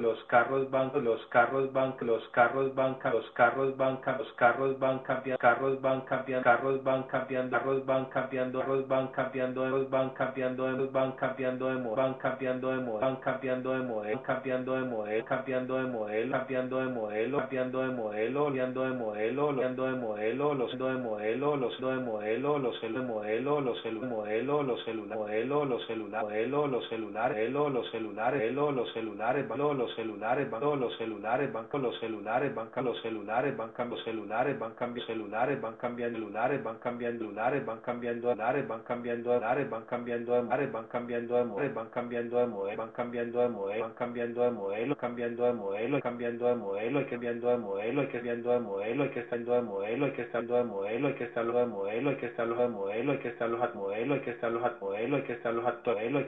los 0.00 0.24
carros 0.26 0.72
los 1.02 1.26
carros 1.26 1.72
van, 1.72 1.96
los 2.00 2.28
carros 2.28 2.74
van, 2.74 2.98
los 3.12 3.30
carros 3.30 3.51
van, 3.76 4.00
los 4.18 4.32
carros 4.34 4.78
van 4.78 4.98
cambiando, 5.00 5.38
carros 5.38 5.80
van 5.80 6.00
cambiando, 6.02 6.42
carros 6.42 6.82
van 6.82 7.02
cambiando, 7.04 7.50
carros 7.58 7.84
van 7.86 8.04
cambiando, 8.06 8.60
carros 8.60 8.88
van 8.88 9.08
cambiando, 9.08 9.62
carros 9.62 9.90
van 9.90 10.08
cambiando, 10.10 10.64
carros 10.64 10.92
van 10.92 11.12
cambiando 11.12 11.68
de 11.68 11.76
modelo, 11.76 11.98
van 12.00 12.14
cambiando 12.16 12.70
de 12.70 12.80
modelo, 12.80 12.98
van 13.02 13.16
cambiando 13.16 13.76
de 13.76 13.82
modelo, 13.84 14.22
cambiando 14.22 14.74
de 14.74 14.84
modelo, 14.84 15.24
cambiando 15.24 15.76
de 15.76 15.86
modelo, 15.86 16.36
cambiando 16.38 16.78
de 16.78 16.88
modelo, 16.88 17.38
cambiando 17.38 17.80
de 17.80 17.90
modelo, 17.92 18.46
cambiando 18.48 18.82
de 18.82 18.90
modelo, 18.92 19.48
cambiando 19.48 19.84
de 19.84 19.92
modelo, 19.92 20.54
los 20.54 20.78
de 20.78 20.94
modelo, 20.94 21.56
los 21.56 21.78
de 21.78 21.94
modelo, 21.96 22.58
los 22.58 22.80
de 22.80 22.80
modelo, 22.80 22.80
los 22.80 22.82
de 22.82 23.00
modelo, 23.00 23.60
los 23.60 23.82
celular 23.82 24.12
modelo, 24.22 24.62
los 24.62 24.84
celular 24.84 25.18
modelo, 25.18 25.62
los 25.64 26.88
celulares, 26.88 27.42
los 27.52 27.90
celulares, 27.90 28.54
los 28.54 28.92
celulares, 28.92 29.48
los 29.50 29.94
celulares, 29.94 30.48
los 30.78 30.96
celulares, 30.96 31.52
van 31.52 31.66
con 31.68 31.82
los 31.82 31.98
celulares, 31.98 32.54
van 32.54 32.70
con 32.70 32.84
los 32.84 33.00
celulares, 33.02 33.41
van 33.50 33.72
cambiando 33.72 34.04
celulares, 34.04 34.58
van 34.58 34.72
cambiando 34.74 35.06
celulares, 35.06 35.60
van 35.60 35.76
cambiando 35.76 36.18
celulares, 36.18 36.62
van 36.62 36.78
cambiando 36.78 37.24
celulares, 37.24 37.66
van 37.66 37.80
cambiando 37.80 38.28
celulares, 38.30 38.68
van 38.68 38.82
cambiando 38.82 39.32
celulares, 39.32 39.70
van 39.70 39.84
cambiando 39.84 40.34
celulares, 40.34 40.72
van 40.72 40.86
cambiando 40.88 41.34
de 41.36 41.44
van 41.74 41.88
cambiando 41.90 42.38
de 42.38 42.46
modelo, 42.46 42.76
van 42.76 42.92
cambiando 42.92 43.40
de 43.40 43.50
modelo, 43.50 43.82
van 43.82 43.92
cambiando 43.94 44.42
de 44.42 44.50
modelo, 44.50 44.96
cambiando 44.96 45.44
de 45.46 45.52
modelo, 45.52 46.00
cambiando 46.00 46.46
de 46.48 46.56
modelo, 46.56 47.10
cambiando 47.10 47.48
de 47.48 47.48
modelo, 47.58 48.08
cambiando 48.08 48.52
de 48.52 48.60
modelo, 48.60 49.04
hay 49.04 49.08
que 49.08 49.20
estando 49.20 49.52
de 49.54 49.60
modelo, 49.60 50.04
hay 50.04 50.12
que 50.12 50.20
de 50.56 50.64
modelo, 50.64 51.08
hay 51.08 51.14
que 51.14 51.22
estarlo 51.24 51.58
de 51.58 51.66
modelo, 51.66 52.10
hay 52.10 52.16
que 52.16 52.26
estarlos 52.26 52.58
de 52.58 52.68
modelo, 52.68 53.12
hay 53.12 53.18
que 53.18 53.28
a 53.62 53.68
modelo, 53.68 54.14
hay 54.14 54.18
a 54.62 54.68
modelo, 54.74 55.16
hay 55.16 55.24
que 55.24 55.32
estarlos 55.34 55.66
actualizando, 55.66 56.18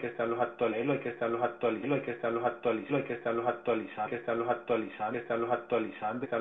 hay 0.92 0.98
que 0.98 1.08
estarlos 1.08 1.40
actualizando, 1.40 1.94
hay 1.94 2.00
que 2.00 2.10
hay 2.96 3.02
que 3.02 3.12
estarlos 3.14 3.46
actualizando, 3.46 4.04
hay 4.04 4.08
que 4.08 4.16
estarlos 4.16 4.46
actualizando, 4.48 5.14
hay 5.14 5.20
que 5.20 5.26
actualizando, 5.52 6.24
hay 6.24 6.28
que 6.28 6.36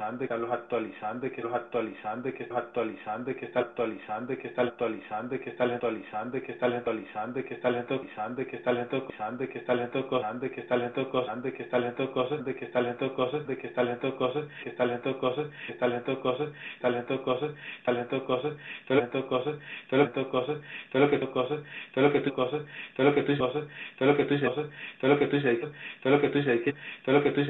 actualizando, 0.00 0.26
que 0.26 0.38
los 0.38 0.50
actualizando, 0.50 1.30
que 1.30 1.42
los 1.42 1.52
actualizando, 1.52 2.32
que 2.32 2.46
los 2.46 2.58
actualizando, 2.58 3.34
que 3.36 3.44
está 3.44 3.60
actualizando, 3.60 4.38
que 4.38 4.48
está 4.48 4.62
actualizando, 4.62 5.38
que 5.38 5.50
está 5.50 5.64
actualizando, 5.64 6.40
que 6.42 6.52
está 6.52 6.66
actualizando, 6.66 7.44
que 7.44 7.54
está 7.54 7.68
actualizando, 7.68 8.46
que 8.46 8.54
está 8.56 8.70
actualizando, 8.70 9.48
que 9.48 9.58
está 9.58 9.72
actualizando, 9.72 10.50
que 10.50 10.52
está 10.58 10.72
actualizando, 10.72 11.42
que 11.52 11.62
está 11.62 11.78
lento 11.78 12.08
cosas, 12.08 12.44
de 12.44 12.54
que 12.54 12.62
está 12.62 12.80
lento 12.80 13.24
cosas, 13.24 13.46
de 13.46 13.56
que 13.56 13.66
está 13.66 13.82
lento 13.82 14.16
cosas, 14.16 14.48
que 14.62 14.68
está 14.70 14.84
lento 14.86 15.18
cosas, 15.18 15.46
que 15.66 15.72
está 15.72 15.86
lento 15.86 16.20
cosas, 16.20 16.50
está 16.78 16.88
lento 16.88 17.22
cosas, 17.22 17.52
está 17.78 17.92
lento 17.92 18.24
cosas, 18.24 18.54
está 18.78 18.94
lento 18.94 19.26
cosas, 19.26 19.56
está 19.82 19.96
lento 19.96 20.28
cosas, 20.28 20.54
todo 20.88 21.00
lo 21.00 21.10
que 21.10 21.18
tú 21.18 21.30
cosas, 21.30 21.60
todo 21.90 22.00
lo 22.00 22.10
que 22.10 22.12
tú 22.20 22.32
cosas, 22.32 22.62
todo 22.96 23.04
lo 23.04 23.12
que 23.12 23.12
tú 23.22 23.34
cosas, 23.34 23.52
todo 23.96 24.06
lo 24.06 24.14
que 24.14 24.22
tú 24.22 24.32
cosas, 24.32 24.64
todo 24.98 25.10
lo 25.10 25.16
que 25.18 25.26
tú 25.26 25.40
todo 26.00 26.10
lo 26.10 26.18
que 26.20 26.28
tú 26.28 26.40
todo 27.04 27.12
lo 27.12 27.20
que 27.20 27.30
tú 27.30 27.40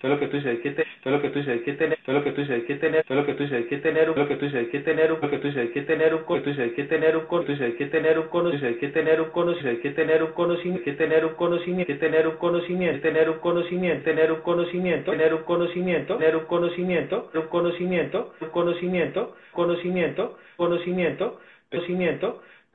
todo 0.00 0.10
lo 0.10 0.18
que 0.18 0.26
tú 0.28 0.36
dices, 0.36 0.76
todo 1.02 1.12
lo 1.12 1.22
que 1.22 1.30
tú 1.30 1.38
dices 1.38 1.62
que 1.62 1.83
tener, 1.84 1.98
todo 2.04 2.16
lo 2.16 2.24
que 2.24 2.32
tú 2.32 2.40
dices 2.40 2.64
que 2.64 2.74
tener, 2.76 3.04
todo 3.04 3.18
lo 3.18 3.26
que 3.26 3.34
tú 3.34 3.44
dices 3.44 3.66
que 3.66 3.78
tener, 3.78 4.08
lo 4.08 4.28
que 4.28 4.36
tú 4.36 4.44
dices 4.44 4.68
que 4.68 4.80
tener, 4.80 5.10
lo 5.10 5.20
que 5.20 5.38
tú 5.38 5.48
dices 5.48 5.70
que 5.72 5.82
tener 5.82 6.14
un 6.14 6.24
cono, 6.24 6.42
tú 6.42 6.50
dices 6.50 6.72
que 6.74 6.84
tener 6.84 7.16
un 7.16 7.24
cono, 7.26 7.44
tú 7.44 7.52
dices 7.52 7.74
que 7.76 7.86
tener 7.86 8.18
un 8.18 8.28
cono, 8.28 8.50
dices 8.50 8.78
que 8.78 8.88
tener 8.88 9.20
un 9.20 9.30
cono, 9.30 9.52
dices 9.52 9.78
que 9.80 9.90
tener 9.90 10.24
un 10.24 10.32
conocimiento, 10.32 10.84
que 10.84 10.92
tener 10.92 11.24
un 11.26 11.34
conocimiento, 11.34 11.86
que 11.86 11.98
tener 11.98 12.28
un 12.28 12.36
conocimiento, 12.36 13.02
tener 13.02 13.30
un 13.30 13.38
conocimiento, 13.38 14.04
tener 14.04 14.32
un 14.32 14.40
conocimiento, 14.40 15.10
tener 15.10 15.34
un 15.34 15.42
conocimiento, 15.42 16.16
tener 16.16 16.36
un 16.36 16.44
conocimiento, 16.44 17.30
un 17.34 17.48
conocimiento, 17.48 18.34
un 18.40 18.48
conocimiento, 18.50 19.36
conocimiento, 19.54 20.38
conocimiento, 20.56 21.34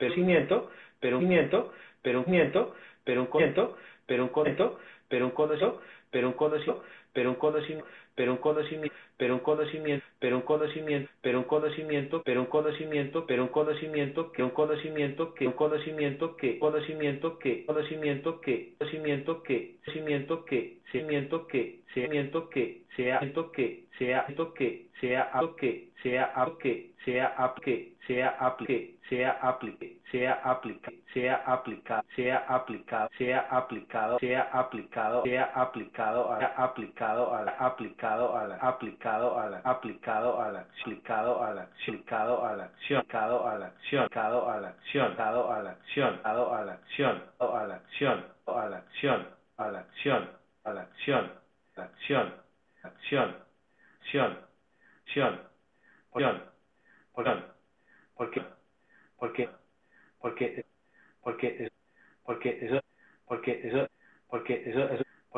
conocimiento, 0.00 0.70
pero 1.00 1.10
un 1.10 1.16
conocimiento, 1.16 2.74
pero 3.04 3.22
un 3.22 3.26
conocimiento, 3.26 3.76
pero 4.06 4.22
un 4.22 4.28
conocimiento, 4.28 4.76
pero 5.06 5.24
un 5.24 5.30
conocimiento, 5.30 5.30
pero 5.30 5.30
un 5.30 5.32
conocimiento, 5.32 5.80
pero 6.12 6.28
un 6.28 6.34
conocimiento, 6.34 6.84
pero 7.12 7.30
un 7.30 7.36
conocimiento, 7.36 7.86
pero 8.14 8.32
un 8.32 8.38
conocimiento, 8.38 8.94
pero 9.16 9.34
un 9.34 9.40
conocimiento, 9.40 10.04
pero 10.18 10.36
un 10.36 10.42
conocimiento, 10.42 11.10
pero 11.22 11.38
un 11.38 11.44
conocimiento, 11.44 12.22
pero 12.24 12.40
un 12.40 12.46
conocimiento, 12.46 13.26
pero 13.26 13.42
un 13.42 13.48
conocimiento, 13.48 14.32
que 14.32 14.42
un 14.42 14.50
conocimiento, 14.50 15.34
que 15.34 15.46
un 15.46 15.52
conocimiento, 15.52 16.36
que 16.36 16.58
conocimiento, 16.58 17.38
que 17.38 17.64
conocimiento, 17.66 18.40
que 18.40 18.74
conocimiento, 18.76 19.42
que 19.42 19.76
conocimiento, 19.80 20.44
que 20.44 20.78
conocimiento, 20.92 21.46
que 21.46 21.80
conocimiento, 21.94 22.48
que 22.50 22.82
sea 23.00 23.20
que 23.52 23.86
sea 23.98 24.26
que 24.54 24.88
sea 25.00 25.30
que 25.58 25.90
sea 26.02 26.32
que 26.58 26.92
sea 27.04 27.54
que 27.56 27.94
sea 28.06 28.28
aplique 28.38 28.96
sea 29.08 29.30
aplique 29.40 30.08
sea 30.10 31.00
sea 31.14 31.42
aplicado 31.46 32.04
sea 32.14 32.38
aplicado 32.48 33.08
sea 33.16 33.38
aplicado 33.50 34.18
sea 34.18 34.40
aplicado 34.52 35.22
sea 35.24 35.44
aplicado 35.54 36.32
aplicado 36.32 36.32
a 36.32 36.64
aplicado 36.64 37.34
a 37.34 37.66
aplicado 37.66 38.36
a 38.36 38.36
aplicado 38.68 39.38
a 39.38 39.50
la 39.50 39.58
aplicado 39.58 40.40
a 40.40 40.50
aplicado 40.50 41.42
a 41.42 41.52
la 41.52 41.60
acción 41.60 41.86
aplicado 41.86 42.44
a 42.44 42.54
la 42.56 42.64
acción 42.64 43.00
aplicado 43.00 43.46
a 43.46 43.56
la 43.56 43.64
acción 43.64 44.02
aplicado 44.02 44.48
a 44.50 44.60
la 44.60 44.70
acción 44.70 45.04
aplicado 45.04 45.52
a 45.52 45.62
la 45.62 45.70
acción 45.70 46.20
a 46.24 46.64
la 46.64 46.72
acción 46.74 47.22
a 47.38 48.66
la 48.66 48.76
acción 48.76 49.26
a 49.56 49.70
la 49.70 49.78
acción 49.80 50.28
a 50.64 50.72
la 50.72 50.80
acción 50.82 51.30
la 51.76 51.84
acción 51.84 52.49
acción. 52.82 53.36
Acción. 54.00 54.38
Acción. 55.06 55.40
Acción. 56.12 56.42
Acción. 57.14 57.44
Porque 58.16 58.42
porque 59.18 59.48
porque 60.20 60.64
porque 61.22 61.70
porque 62.24 62.50
eso 62.62 62.80
porque 63.26 63.52
porque 64.28 64.62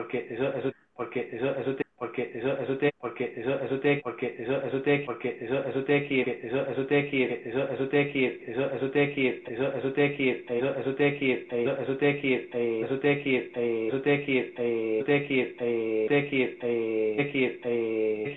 porque 0.03 0.27
eso 0.31 0.47
eso 0.55 0.73
porque 0.95 1.31
eso 1.33 1.51
eso 1.57 1.82
porque 2.03 2.33
eso 2.35 2.59
eso 2.59 2.77
te 2.79 2.91
porque 3.01 3.33
eso 3.37 3.55
eso 3.63 3.79
te 3.79 4.01
porque 4.03 4.35
eso 4.37 4.61
eso 4.67 4.83
te 4.83 4.99
porque 5.07 5.39
eso 5.41 5.65
eso 5.69 5.85
te 5.85 6.09
quiere 6.09 6.41
eso 6.43 6.67
eso 6.69 6.85
te 6.87 7.09
quiere 7.09 7.43
eso 7.47 7.63
eso 7.73 7.89
te 7.89 8.11
quiere 8.11 8.41
eso 8.51 8.75
eso 8.75 8.91
te 8.91 9.15
quiere 9.15 9.43
eso 9.47 9.77
eso 9.79 9.93
te 9.93 10.17
quiere 10.17 10.43
eso 10.49 10.81
eso 10.81 10.95
te 10.97 11.17
quiere 11.17 11.47
eso 11.47 11.79
eso 11.81 11.97
te 11.97 12.19
quiere 12.19 12.51
eso 12.83 12.99
te 12.99 13.23
quiere 13.23 13.47
eso 13.87 14.01
te 14.03 14.25
quiere 14.25 14.59
eso 14.59 15.05
te 15.05 15.23
quiere 15.23 15.47
te 15.47 15.53
quiere 15.53 15.61
te 16.09 16.29
quiere 16.29 16.59
te 17.07 17.31
quiere 17.31 17.59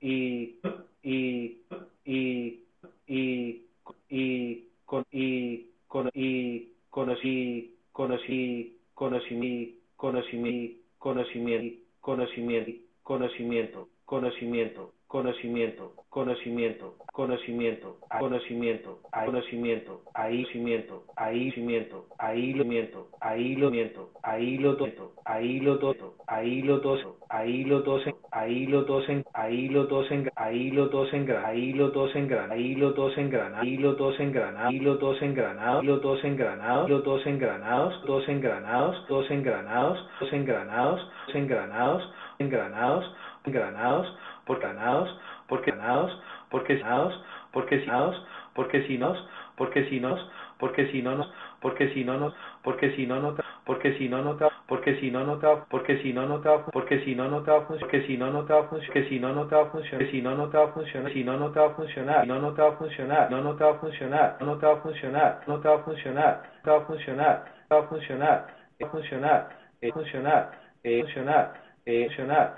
y 0.00 0.56
y 1.02 1.58
y 2.04 2.60
y 3.08 3.62
y 4.10 4.64
con 4.84 5.04
y 5.12 5.66
con 5.88 6.10
y 6.14 6.68
conocí 6.90 7.74
conocí 7.92 8.76
conocí 8.92 9.78
conocimiento 9.96 10.80
conocimiento 11.00 11.80
conocimiento 12.00 12.80
conocimiento 13.02 13.88
conocimiento 14.04 14.92
conocimiento, 15.14 15.92
conocimiento, 16.10 16.94
conocimiento, 17.12 17.98
conocimiento, 18.18 18.98
conocimiento, 19.24 20.00
ahí 20.12 20.44
cimiento, 20.46 21.04
ahí 21.14 21.52
cimiento, 21.52 22.06
ahí 22.18 22.52
lo 22.54 22.64
miento, 22.64 23.06
ahí 23.20 23.54
lo 23.54 23.70
miento, 23.70 24.10
ahí 24.24 24.58
lo 24.58 24.74
doto, 24.74 25.12
ahí 25.24 25.60
lo 25.60 25.76
doto, 25.76 26.14
ahí 26.26 26.62
lo 26.62 26.80
doso, 26.80 27.16
ahí 27.28 27.62
lo 27.62 27.82
dosen, 27.82 28.16
ahí 28.32 28.66
lo 28.66 28.82
dosen, 28.82 29.24
ahí 29.34 29.68
lo 29.68 29.84
dosen, 29.84 30.32
ahí 30.34 30.70
lo 30.72 30.88
dosen, 30.88 31.30
ahí 31.30 31.72
lo 31.72 31.78
dosen, 31.86 32.34
ahí 32.50 32.74
lo 32.74 32.90
dosen, 32.90 33.54
ahí 33.54 33.76
lo 33.76 33.94
dosen, 33.94 34.34
ahí 34.58 34.78
lo 34.80 34.96
dosen, 34.96 35.32
granados, 35.32 35.84
lo 35.84 35.98
dos 35.98 36.24
engranados, 36.24 36.90
los 36.90 37.04
dos 37.04 37.24
engranados, 37.26 38.04
dos 38.08 38.26
engranados, 38.26 39.06
dos 39.06 39.30
engranados, 39.30 40.08
dos 40.18 40.32
engranados, 40.32 41.10
dos 41.20 41.34
engranados, 41.36 42.10
engranados, 42.40 43.14
engranados, 43.46 44.06
por 44.46 44.60
ganados, 44.60 45.18
porque 45.48 45.70
ganados, 45.70 46.22
porque 46.50 46.76
ganados, 46.76 47.24
porque 47.52 47.78
ganados, 47.80 48.26
porque 48.54 48.86
si 48.86 48.96
nos, 48.96 49.28
porque 49.58 49.84
si 49.88 50.00
nos, 50.00 50.30
porque 50.60 50.86
si 50.92 51.02
no 51.02 51.16
nos, 51.16 51.30
porque 51.60 51.88
si 51.92 52.04
no 52.04 52.18
nos, 52.18 52.34
porque 52.62 52.90
si 52.94 53.06
no 53.06 53.20
nota, 53.20 53.42
porque 53.64 53.96
si 53.98 54.08
no 54.08 54.22
nota, 54.22 54.50
porque 54.68 54.96
si 55.00 55.10
no 55.10 55.24
nota, 55.24 55.64
porque 55.70 55.98
si 56.02 56.12
no 56.12 56.26
nota, 56.26 56.64
porque 56.72 57.00
si 57.04 57.14
no 57.14 57.28
nota, 57.28 57.66
porque 57.68 58.00
si 58.02 58.16
no 58.16 58.30
nota, 58.30 58.70
que 58.90 59.10
si 59.10 59.18
no 59.18 59.32
nota 59.42 59.66
funciona, 59.66 60.10
si 60.10 60.20
no 60.20 60.34
nota 60.36 60.68
funciona, 60.68 61.10
si 61.10 61.24
no 61.24 61.36
nota 61.36 61.70
funcionar, 61.70 62.26
no 62.26 62.38
nota 62.40 62.72
funcionar, 62.72 63.30
no 63.30 63.40
nota 63.42 63.74
funcionar, 63.74 64.36
no 64.40 64.46
nota 64.46 64.76
funcionar, 64.76 65.40
no 65.46 65.56
nota 65.56 65.78
funcionar, 65.78 66.42
no 66.64 66.80
funcionar, 66.86 67.42
no 67.70 67.86
funcionar, 67.88 68.46
funcionar, 68.80 69.48
funcionar, 69.92 70.50
funcionar, 70.82 71.54
funcionar, 71.82 72.54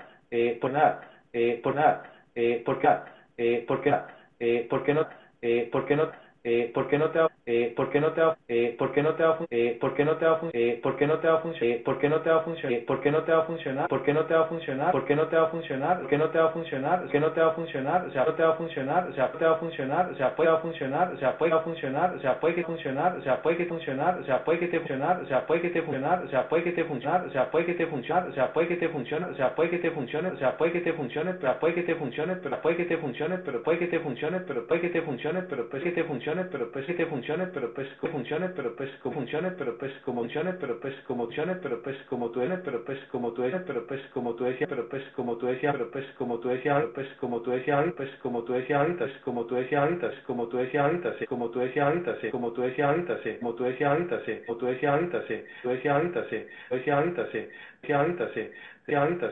funcionar, 0.59 1.16
eh, 1.33 1.59
por 1.63 1.75
nada, 1.75 2.03
eh, 2.35 2.61
por 2.65 2.79
qué, 2.79 2.89
eh, 3.37 3.65
por 3.67 3.81
qué, 3.81 3.93
eh, 4.39 4.67
por 4.69 4.83
qué 4.83 4.93
no, 4.93 5.07
eh, 5.41 5.69
por 5.71 5.85
qué 5.85 5.95
no, 5.95 6.09
eh, 6.47 6.71
¿por 6.73 6.87
qué 6.87 6.97
no 6.97 7.09
te 7.09 7.19
eh, 7.45 7.73
¿por 7.75 7.89
qué 7.89 7.99
no 7.99 8.13
te 8.13 8.21
va 8.21 8.37
eh, 8.47 8.75
¿por 8.79 8.93
qué 8.93 9.01
no 9.01 9.15
te 9.15 9.25
va 9.25 9.37
eh, 9.49 9.77
¿por 9.81 9.93
qué 9.95 10.05
no 10.05 10.15
te 10.15 10.25
va 10.25 10.39
eh, 10.53 10.79
¿por 10.81 10.95
qué 10.95 11.05
no 11.05 11.17
te 11.17 11.27
va 11.27 11.35
a 11.35 11.39
funcionar 11.39 11.83
¿por 11.83 11.99
qué 11.99 12.07
no 12.07 12.21
te 12.21 12.29
va 12.29 12.37
a 12.37 12.41
funcionar 12.45 12.85
¿por 12.87 13.01
qué 13.01 13.11
no 13.11 13.23
te 13.23 13.33
va 13.33 13.39
a 13.41 13.43
funcionar 13.43 13.87
¿por 13.89 14.03
qué 14.03 14.13
no 14.15 14.23
te 14.23 14.33
va 14.33 14.43
a 14.43 14.47
funcionar 14.47 14.91
¿por 14.91 15.05
qué 15.05 15.15
no 15.15 15.27
te 15.27 15.37
va 15.37 15.43
a 15.43 15.49
funcionar 15.49 15.99
¿por 15.99 16.07
qué 16.07 16.17
no 16.17 16.29
te 16.29 16.39
va 16.39 16.45
a 16.45 16.51
funcionar 16.51 17.01
¿por 17.01 17.09
qué 17.11 17.19
no 17.19 17.31
te 17.31 17.41
va 17.41 17.47
a 17.47 17.51
funcionar 17.51 18.05
o 18.05 18.11
sea 18.11 18.25
no 18.25 18.33
te 18.33 18.43
va 18.43 18.49
a 18.49 18.55
funcionar 18.55 19.07
o 19.07 19.13
sea 19.13 19.27
no 19.27 19.39
te 19.39 19.45
va 19.45 19.53
a 19.53 19.57
funcionar 19.57 20.09
o 20.09 20.15
sea 20.15 20.35
puede 20.35 20.57
funcionar 20.57 21.11
o 21.11 21.17
sea 21.17 21.37
puede 21.37 21.59
funcionar 21.59 22.13
o 22.15 22.21
sea 22.21 22.39
puede 22.39 22.55
que 22.55 22.63
funcionar 22.63 23.15
o 23.17 23.23
sea 23.23 23.41
puede 23.41 23.57
que 23.57 23.65
funcionar 23.65 24.17
o 24.17 24.23
sea 24.23 24.43
puede 24.43 24.59
que 24.59 24.67
te 24.67 24.79
funcionar 24.79 25.19
o 25.21 25.27
sea 25.27 25.45
puede 25.47 25.61
que 25.61 25.69
te 25.69 25.81
funcionar 25.81 26.23
o 26.23 26.29
sea 26.29 26.47
puede 26.49 26.63
que 26.63 26.71
te 26.71 26.83
funcionar 26.83 27.25
o 27.25 27.31
sea 27.31 27.51
puede 27.51 27.65
que 27.65 27.73
te 27.73 27.85
funcionar 27.85 28.27
o 28.27 28.33
sea 28.33 28.53
puede 28.53 28.67
que 28.67 28.77
te 28.77 28.89
funcione 28.89 29.25
o 29.27 29.35
sea 29.35 29.55
puede 29.55 29.69
que 29.69 29.79
te 29.79 29.91
funcione 29.91 30.29
o 30.29 30.37
sea 30.37 30.57
puede 30.57 30.71
que 30.71 30.81
te 30.81 30.93
funcione 30.93 31.33
pero 31.33 31.59
puede 31.59 31.73
que 31.75 31.81
te 31.83 31.95
funcione 31.95 32.33
pero 32.33 32.61
puede 32.61 32.77
que 32.77 32.85
te 32.85 32.95
funcione 32.97 33.37
pero 33.37 33.63
puede 33.63 33.79
que 33.79 33.87
te 33.87 33.99
funcione 33.99 34.39
pero 34.39 34.67
puede 34.67 34.81
que 34.81 34.89
te 34.89 35.01
funcione 35.01 35.41
pero 35.49 35.69
puede 35.69 35.83
que 35.83 35.91
te 35.91 36.03
funcione 36.03 36.36
pero 36.45 36.71
puede 36.71 36.95
que 36.95 37.05
funcione 37.05 37.47
pero 37.47 37.73
pues 37.73 37.87
que 37.99 38.07
funcione 38.07 38.49
pero 38.49 38.75
pues 38.75 38.89
como 39.01 39.15
funcione 39.15 39.51
pero 39.51 39.77
pues 39.77 39.91
como 40.03 40.21
funcione 40.21 40.53
pero 40.53 40.79
pues 40.79 40.95
como 41.03 41.25
funcione 41.25 41.55
pero 41.55 41.81
pues 41.83 41.97
como 42.09 42.29
tú 42.29 42.41
eres 42.41 42.59
pero 42.63 42.83
pues 42.85 42.99
como 43.09 43.31
tú 43.33 43.43
eres 43.43 43.61
pero 43.65 43.87
pues 43.87 44.01
como 44.13 44.33
tú 44.35 44.45
decías 44.45 44.69
pero 44.69 44.89
pues 44.89 45.03
como 45.15 45.37
tú 45.37 45.47
decías 45.47 45.73
pero 45.73 45.91
pues 45.91 46.05
como 46.17 46.39
tú 46.39 46.49
decías 46.49 46.83
pues 46.93 47.09
como 47.19 47.41
tú 47.41 47.51
decías 47.51 47.93
pues 47.95 48.09
como 48.21 48.43
tú 48.43 48.53
decías 48.53 48.79
ahorita 48.79 49.07
como 49.25 49.45
tú 49.45 49.55
decías 49.55 49.81
ahorita 49.81 50.11
como 50.25 50.47
tú 50.47 50.57
decías 50.57 50.83
ahorita 50.83 51.15
como 51.31 51.49
tú 51.51 51.59
decías 51.59 51.85
ahorita 51.85 52.29
como 52.31 52.51
tú 52.51 52.61
decías 52.61 52.87
ahorita 52.87 53.39
como 53.39 53.53
tú 53.53 53.63
decías 53.63 53.89
ahorita 53.89 54.19
como 54.47 54.65
tú 54.65 54.75
decías 54.75 54.93
ahorita 54.93 55.23
tú 55.65 55.69
decías 55.69 55.93
ahorita 55.93 56.29
tú 56.71 56.79
decías 56.79 56.95
ahorita 56.95 57.23
decías 57.23 57.99
ahorita 57.99 58.25
decías 58.27 58.97
ahorita 58.97 59.27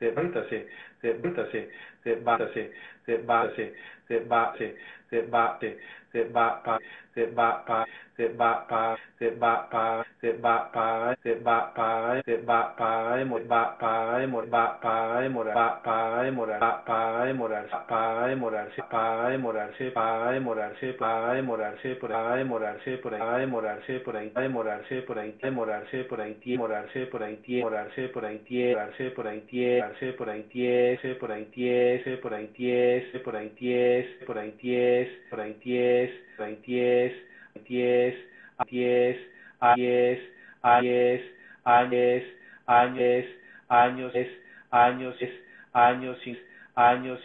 de 0.00 0.08
ahorita 0.08 0.40
de 1.00 1.12
ahorita 1.12 1.42
de 2.04 2.14
base 2.24 2.72
de 3.06 3.16
base 3.18 3.74
de 4.10 4.18
base 4.20 4.76
de 5.10 5.78
that 6.14 6.32
by, 6.32 6.58
by 6.64 6.78
se 7.18 7.26
va 7.34 7.64
pa 7.66 7.84
se 8.16 8.28
va 8.28 8.50
pa 8.68 8.96
se 9.18 9.30
va 9.30 9.52
pa 9.70 10.04
se 10.20 10.32
va 10.44 10.70
pa 10.72 11.16
se 11.24 11.34
va 11.46 11.58
pa 11.74 12.22
se 12.24 12.36
va 12.48 12.60
pa 12.78 13.16
de 13.16 13.24
mor 13.24 13.42
va 13.50 13.62
pa 13.80 14.18
de 14.20 14.26
mor 14.26 14.46
va 14.54 14.64
pa 14.82 15.20
de 15.22 15.28
morar 15.28 15.56
va 15.56 15.68
pa 15.82 16.22
de 16.22 16.30
morar 16.30 16.62
va 16.62 16.70
pa 16.86 17.00
de 17.26 17.32
morar 17.34 17.64
pa 17.88 18.28
de 18.28 18.36
morarse 18.36 18.82
pa 18.92 19.30
de 19.30 19.38
morarse 19.38 19.90
pa 19.90 20.30
de 20.30 20.40
morarse 20.40 20.92
pa 21.00 21.10
de 21.34 21.42
morarse 21.42 21.88
por 21.96 22.12
ahí 22.12 22.38
de 22.38 22.52
morarse 22.52 22.96
por 23.02 23.14
ahí 23.14 23.30
de 23.40 23.46
morarse 23.46 23.98
por 24.04 24.14
ahí 24.14 24.30
de 24.36 24.48
morarse 24.48 25.00
por 25.02 25.18
ahí 25.18 25.34
de 25.42 25.50
morarse 25.50 26.04
por 26.04 26.20
ahí 26.20 26.38
de 26.38 26.60
morarse 26.60 27.06
por 27.06 27.22
ahí 27.22 27.38
de 27.42 27.60
morarse 27.60 28.06
por 28.06 28.24
ahí 28.24 28.38
de 28.44 28.68
morarse 28.68 29.10
por 29.10 29.28
ahí 29.28 29.48
de 29.50 29.80
morarse 29.80 30.12
por 30.12 30.28
ahí 30.28 30.46
de 30.52 31.14
por 31.14 31.30
ahí 31.32 31.42
de 31.42 31.42
por 31.42 31.42
ahí 31.42 31.58
de 32.04 32.16
por 32.16 32.34
ahí 32.34 32.48
de 33.02 33.18
por 33.18 33.36
ahí 33.36 33.48
de 33.58 34.24
por 34.26 34.38
ahí 34.38 34.52
de 34.60 35.08
por 35.30 35.40
ahí 35.40 36.27
de 36.38 36.56
diez, 36.66 37.12
diez, 37.68 38.14
diez, 38.70 39.18
diez, 39.76 40.20
años, 40.62 41.20
años, 41.64 42.24
años, 42.66 43.24
años, 43.68 44.14
años, 44.70 45.16
años, 45.72 46.18
años, 46.74 47.20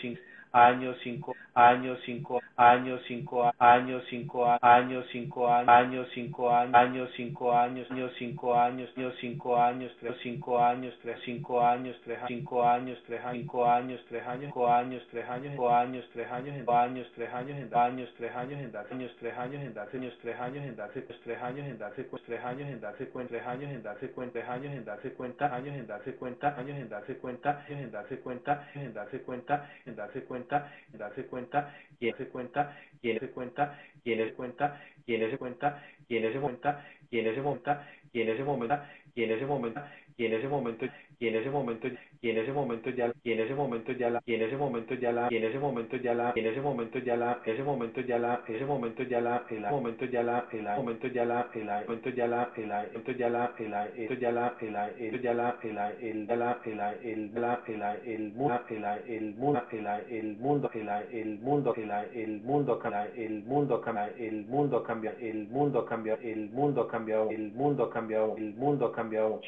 cinco, 1.04 1.36
años, 1.56 2.00
cinco, 2.06 2.40
años, 2.56 3.02
cinco, 3.08 3.52
años, 3.58 4.04
cinco, 4.08 4.48
años, 4.62 5.06
cinco, 5.10 5.50
años, 5.50 6.08
cinco, 6.14 6.52
años, 6.54 7.10
cinco, 7.16 7.52
años, 7.54 7.90
años, 7.90 8.12
cinco 8.18 8.56
años, 8.56 8.90
años, 8.96 9.14
cinco 9.20 9.58
años, 9.58 9.92
tres, 10.00 10.16
cinco 10.22 10.62
años, 10.62 10.94
tres, 11.02 11.18
cinco 11.26 11.60
años, 11.66 11.96
tres, 12.04 12.20
cinco 12.28 12.64
años, 12.64 12.98
tres, 13.08 13.22
cinco 13.28 13.66
años, 13.68 14.00
tres 14.08 14.26
años, 14.26 14.44
cinco 14.46 14.70
años, 14.70 15.02
tres 15.10 15.30
años, 15.30 15.50
cinco 15.50 15.72
años, 15.72 16.06
tres 16.12 16.32
años, 16.32 16.56
en 16.56 16.70
años, 16.70 17.08
tres 17.16 17.34
años, 17.34 17.58
en 17.58 17.76
años, 17.76 18.10
tres 18.18 18.36
años, 18.36 18.60
en 18.60 18.72
darse 18.72 18.94
años, 18.94 19.12
tres 19.22 19.38
años, 19.38 19.62
en 19.64 19.74
darse 19.74 19.98
años, 19.98 20.14
tres 20.22 20.40
años, 20.40 20.66
en 20.66 20.76
darse 20.76 21.02
tres 21.24 21.42
años, 21.42 21.68
en 21.68 21.80
darse 21.80 22.04
tres 22.26 22.44
años, 22.46 22.68
en 22.70 22.80
darse 22.80 23.10
cuenta, 23.10 23.30
tres 23.30 23.46
años, 23.48 23.70
en 23.72 23.84
darse 23.84 24.12
cuenta, 24.12 24.34
tres 24.34 24.48
años, 24.48 24.74
en 24.74 24.86
darse 24.86 25.14
cuenta, 25.14 25.56
años, 25.56 25.76
en 25.76 25.88
darse 25.88 26.16
cuenta, 26.16 27.58
años, 27.58 27.78
en 27.78 27.90
darse 27.92 28.18
cuenta, 28.20 28.68
años, 28.76 28.86
en 28.86 28.94
darse 28.94 29.22
cuenta, 29.22 29.70
en 29.86 29.96
darse 29.96 30.24
cuenta, 30.24 30.43
cuenta, 30.44 30.72
darse 30.94 31.26
cuenta, 31.26 31.74
y 32.00 32.08
en 32.08 32.12
darse 32.12 32.28
cuenta, 32.28 32.78
y 33.02 33.10
en 33.10 33.16
darse 33.18 33.34
cuenta, 33.34 33.80
y 34.06 34.12
en 34.14 34.20
darse 34.20 34.36
cuenta, 34.36 34.82
y 35.08 35.16
en 35.16 35.22
darse 35.22 35.38
cuenta, 35.38 35.84
y 36.10 36.18
en 36.18 36.26
ese 36.26 36.40
momento, 36.40 36.70
y 37.12 37.20
en 37.20 37.28
ese 37.28 37.42
momento, 37.42 37.84
y 38.14 38.22
en 38.22 38.30
ese 38.30 38.44
momento, 38.44 38.76
y 39.16 39.24
en 39.24 39.32
ese 39.32 39.46
momento, 39.46 39.82
y 40.18 40.26
en 40.26 40.34
ese 40.34 40.36
momento, 40.36 40.36
y 40.36 40.36
en 40.36 40.36
ese 40.36 40.48
momento, 40.48 40.86
y 41.20 41.28
en 41.28 41.36
ese 41.36 41.50
momento, 41.50 41.88
ya 42.24 43.14
y 43.22 43.32
en 43.32 43.40
ese 43.40 43.54
momento 43.54 43.92
ya 43.92 44.10
la 44.10 44.22
y 44.26 44.34
en 44.34 44.44
ese 44.44 44.56
momento 44.56 44.94
ya 44.94 45.12
la 45.12 45.28
y 45.30 45.36
en 45.36 45.44
ese 45.44 45.60
momento 45.60 45.98
ya 45.98 46.14
la 46.14 46.32
y 46.36 46.40
en 46.40 46.48
ese 46.48 46.62
momento 46.62 47.00
ya 47.00 47.18
la 47.18 47.42
ese 47.46 47.64
momento 47.64 48.02
ya 48.02 48.18
la 48.20 48.42
ese 48.48 48.66
momento 48.66 49.04
ya 49.04 49.20
la 49.22 49.44
el 49.50 49.62
momento 49.62 50.06
ya 50.06 50.24
la 50.24 50.46
el 50.52 50.64
momento 50.64 51.08
ya 51.08 51.26
la 51.26 51.50
el 51.54 51.86
momento 51.86 52.10
ya 52.10 52.28
la 52.28 52.50
el 52.56 52.68
momento 52.88 53.12
ya 53.12 53.30
la 53.30 53.54
el 53.58 53.76
esto 54.00 54.16
ya 54.16 54.32
la 54.32 54.56
el 54.62 54.64
esto 54.64 54.64
ya 54.64 54.64
la 54.64 54.64
el 54.64 54.76
el 55.00 55.22
ya 55.22 55.34
la 55.34 55.58
el 55.62 55.78
el 56.02 56.28
la 56.28 57.60
el 57.66 57.82
el 58.14 58.34
mundo 58.34 58.62
el 58.70 58.86
el 59.04 59.36
mundo 59.36 59.72
el 59.72 59.88
el 60.10 60.38
mundo 60.40 60.70
el 60.74 60.90
el 61.12 61.40
mundo 61.40 61.74
el 61.76 61.92
el 62.14 62.42
mundo 62.42 62.80
cambia 62.80 63.14
el 63.18 63.44
mundo 63.44 63.84
cambia 63.84 64.22
el 64.24 64.46
mundo 64.48 64.84
cambia 64.84 65.14
el 65.22 65.48
mundo 65.50 65.86
cambia 65.86 66.18
el 66.22 66.50
mundo 66.52 66.88
cambia 66.88 67.24
el 67.24 67.50
mundo 67.52 67.90
cambia 67.90 68.24
el 68.24 68.54
mundo 68.54 68.94
cambia 68.94 69.24
el 69.28 69.44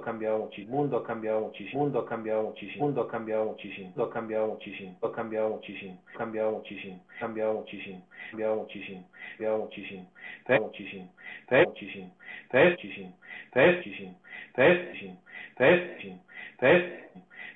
cambia 0.00 0.30
el 0.30 0.66
mundo 0.68 1.02
cambia 1.02 1.38
muchísimo, 1.38 1.82
mundo 1.84 1.98
ha 1.98 2.19
cambiado 2.20 2.42
muchísimo, 2.42 2.84
mundo 2.84 3.02
ha 3.02 3.08
cambiado 3.08 3.46
muchísimo, 3.46 4.04
ha 4.04 4.10
cambiado 4.10 4.48
muchísimo, 4.48 4.98
ha 5.02 5.10
cambiado 5.12 5.50
muchísimo, 5.50 6.02
cambiado 6.18 6.52
muchísimo, 6.52 7.04
cambiado 7.18 7.54
muchísimo, 7.54 8.06
cambiado 8.30 8.56
muchísimo, 8.56 9.10
cambiado 9.30 9.58
muchísimo, 9.58 10.10
trae 10.44 10.60
muchísimo, 10.60 11.12
trae 11.48 11.64
muchísimo, 11.66 12.14
trae 12.50 12.70
muchísimo, 12.70 13.16
trae 13.50 13.72
muchísimo, 13.76 14.20
trae 14.52 14.74
muchísimo, 14.76 15.22
trae 15.56 15.76
muchísimo, 15.86 16.24
trae 16.58 17.00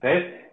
trae 0.00 0.46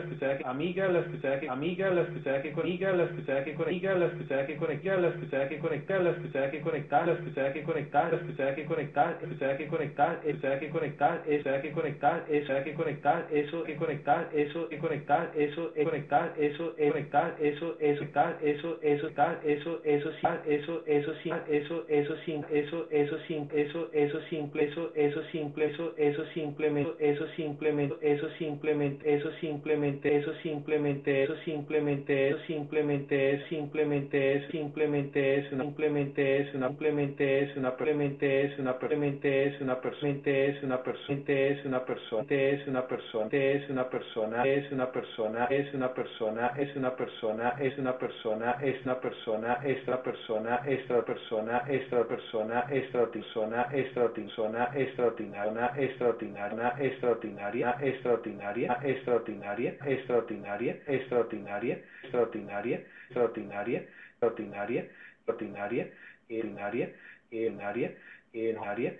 tal, 16.19 16.33
eso, 16.37 16.75
conectar, 16.75 17.35
eso, 17.39 17.77
eso, 17.79 18.05
tal, 18.13 18.37
eso, 18.41 18.79
eso, 18.81 19.09
tal, 19.15 19.39
eso, 19.45 19.81
eso, 19.83 20.11
sí, 20.19 20.27
eso, 20.47 20.83
eso, 20.85 21.13
sí, 21.23 21.31
eso, 21.49 21.85
eso, 21.89 22.15
sin, 22.25 22.43
eso, 22.51 22.87
eso, 22.91 23.19
sin, 23.27 23.49
eso, 23.53 23.89
eso, 23.93 24.21
simple, 24.29 24.63
eso, 24.65 24.91
eso, 24.95 25.23
simple, 25.31 25.65
eso, 25.67 25.93
eso, 25.97 26.25
simplemente, 26.33 26.95
eso, 26.99 27.25
simplemente, 27.35 27.95
eso, 28.01 28.29
simplemente, 28.37 29.13
eso, 29.13 29.31
simplemente, 29.39 30.15
eso, 30.17 30.33
simplemente, 30.43 31.21
eso, 31.21 31.35
simplemente, 31.43 32.29
eso, 32.29 32.37
simplemente, 32.45 33.31
es, 33.31 33.43
simplemente, 33.47 34.33
es, 34.35 34.47
simplemente, 34.49 35.37
es, 35.37 35.39
simplemente, 35.39 35.39
es, 35.39 35.53
una, 35.53 35.63
simplemente, 35.63 36.41
es, 36.41 36.55
una, 36.55 36.67
simplemente, 36.69 38.43
es, 38.43 38.59
una, 38.59 38.77
simplemente, 38.79 39.45
es, 39.45 39.61
una, 39.61 39.79
simplemente, 39.81 40.49
es, 40.49 40.63
una, 40.63 40.83
persona, 40.83 41.23
es, 41.29 41.65
una 41.65 41.85
persona, 41.85 42.25
es, 42.29 42.67
una 42.67 42.87
persona, 42.87 43.33
es, 43.43 43.69
una 43.69 43.91
persona, 43.91 44.43
es, 44.43 44.73
una 44.73 44.91
persona, 44.91 45.45
es, 45.49 45.73
una 45.73 45.93
persona, 45.93 46.08
es 46.57 46.75
una 46.75 46.95
persona 46.95 47.55
es 47.59 47.77
una 47.77 47.97
persona 47.97 48.55
es 48.61 48.81
una 48.85 48.99
persona 48.99 49.59
es 49.61 49.85
una 49.85 50.01
persona 50.01 50.01
persona 50.01 50.61
extra 50.65 51.03
persona 51.03 51.63
extra 51.67 52.03
persona 52.03 52.65
extra 52.69 53.05
persona 53.11 53.67
extra 53.73 54.09
persona 54.13 54.71
extra 54.75 55.05
extraordinaria, 55.05 55.73
extraordinaria, 55.77 56.75
extraordinaria, 56.79 57.77
extraordinaria, 57.81 58.77
extraordinaria, 58.81 59.77
extraordinaria, 59.85 60.79
extraordinaria, 60.87 60.87
extraordinaria, 60.87 61.77
extraordinaria, 62.03 62.85
extraordinaria, 63.09 63.85
extraordinaria, 64.19 64.89
ordinaria, 65.27 65.87
ordinaria, 66.07 66.89
ordinaria, 67.31 67.95
ordinaria, 68.33 68.99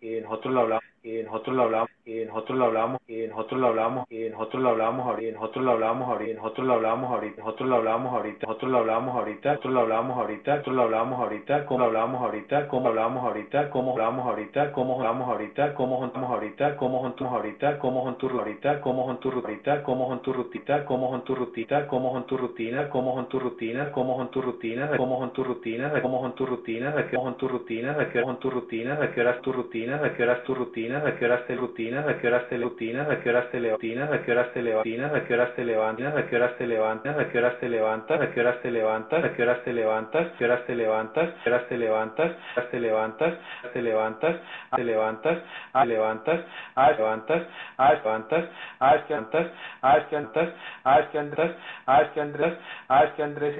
en 0.00 0.26
otro 0.26 0.50
en 0.50 0.93
que 1.04 1.22
nosotros 1.22 1.54
lo 1.54 1.62
hablábamos 1.64 1.93
en 2.06 2.28
nosotros 2.28 2.58
lo 2.58 2.66
hablamos, 2.66 3.00
en 3.08 3.30
nosotros 3.30 3.60
lo 3.60 3.68
hablamos 3.68 4.04
ahorita, 4.10 4.26
en 4.26 4.32
nosotros 4.32 4.62
lo 4.62 4.68
hablamos 4.68 5.06
ahorita, 5.06 5.34
nosotros 5.38 5.64
lo 5.64 5.72
hablamos 5.72 6.10
ahorita, 6.10 7.38
nosotros 7.38 7.68
lo 7.68 7.76
hablamos 7.76 8.12
ahorita, 8.14 8.46
nosotros 8.46 8.70
lo 8.70 8.78
hablamos 8.78 9.16
ahorita, 9.16 9.46
nosotros 9.46 9.72
lo 9.72 9.80
hablamos 9.80 10.18
ahorita, 10.18 10.54
nosotros 10.54 10.76
lo 10.76 10.82
hablamos 10.82 11.20
ahorita, 11.20 11.66
cómo 11.66 11.84
hablamos 11.84 12.22
ahorita, 12.22 12.68
cómo 12.68 12.88
hablamos 12.88 13.24
ahorita, 13.24 13.70
cómo 13.70 13.92
hablamos 13.92 14.26
ahorita, 14.26 14.72
cómo 14.72 14.94
hablamos 14.94 15.28
ahorita, 15.28 15.74
cómo 15.74 15.96
juntamos 15.98 16.30
ahorita, 16.30 16.76
cómo 16.76 16.98
juntamos 17.00 17.30
ahorita, 17.32 17.78
cómo 17.78 18.00
juntos 18.02 18.32
ahorita, 18.32 18.80
cómo 18.80 19.04
juntos 19.04 19.34
ahorita, 19.34 19.82
cómo 19.82 20.06
juntos 20.06 20.36
rutita, 20.36 20.84
cómo 20.84 21.08
juntos 21.08 21.38
rutita, 21.38 21.86
cómo 21.88 22.10
juntos 22.10 22.40
rutina, 22.40 22.88
cómo 22.90 23.12
juntos 23.12 23.42
rutina, 23.42 23.92
cómo 23.92 24.14
juntos 24.14 24.44
rutina, 24.44 24.90
cómo 24.96 25.18
juntos 25.18 25.46
rutina, 25.46 26.02
cómo 26.02 26.18
juntos 26.18 26.48
rutina, 26.48 26.90
de 26.92 27.06
qué 27.08 27.16
juntos 27.16 27.50
rutina, 27.50 27.94
de 27.94 28.08
qué 28.10 28.22
juntos 28.22 28.52
rutina, 28.52 28.96
de 28.96 29.12
qué 29.12 29.20
horas 29.22 29.40
tu 29.42 29.52
rutina, 29.52 29.98
de 29.98 30.12
qué 30.14 30.22
horas 30.22 30.42
tu 30.44 30.54
rutina, 30.54 31.00
de 31.00 31.16
qué 31.16 31.24
horas 31.24 31.46
te 31.46 31.56
rutina, 31.56 31.93
de 32.02 32.16
qué 32.18 32.28
horas 32.28 32.48
te 32.48 32.58
rutinas, 32.58 33.08
a 33.08 33.20
qué 33.20 33.30
horas 33.30 33.50
te 33.50 33.60
levantas, 33.60 34.12
a 34.12 34.24
qué 34.24 34.32
horas 34.32 34.52
te 34.52 34.62
levantas, 34.62 35.14
a 35.14 35.24
qué 35.24 35.34
horas 35.34 35.54
te 35.54 35.64
levantas, 35.64 36.14
a 36.16 36.26
qué 36.26 36.36
horas 36.36 36.58
te 36.58 36.66
levantas, 36.66 37.14
a 37.14 37.28
qué 37.30 37.40
horas 37.40 37.60
te 37.60 37.68
levantas, 37.68 38.20
a 38.20 38.30
qué 38.32 38.40
horas 38.40 38.62
te 38.62 38.70
levantas, 38.70 39.24
a 39.24 39.32
qué 39.32 39.42
horas 39.44 39.62
te 39.62 39.70
levantas, 39.72 40.24
a 40.24 40.36
qué 40.36 40.44
horas 40.44 40.66
te 40.66 40.74
levantas, 40.74 41.28
a 41.36 41.44
qué 41.44 41.54
horas 41.54 41.68
te 41.68 41.78
levantas, 41.78 42.30
te 42.70 42.80
levantas, 42.80 43.32
te 43.72 43.82
levantas, 43.82 44.36
te 44.74 44.84
levantas, 44.84 45.38
te 45.74 45.84
levantas, 45.86 46.40
que 46.74 46.94
levantas, 46.94 48.44
haz 48.78 49.04
que 49.04 49.14
levantas, 49.14 49.46
haz 49.80 50.06
que 50.08 50.16
levantas, 50.16 50.50
haz 50.84 51.08
que 51.10 51.20
levantas, 51.20 51.54
haz 51.74 52.08
que 52.08 52.20
Andrés, 52.20 52.48
haz 52.60 53.04
que 53.08 53.20
Andrés, 53.20 53.58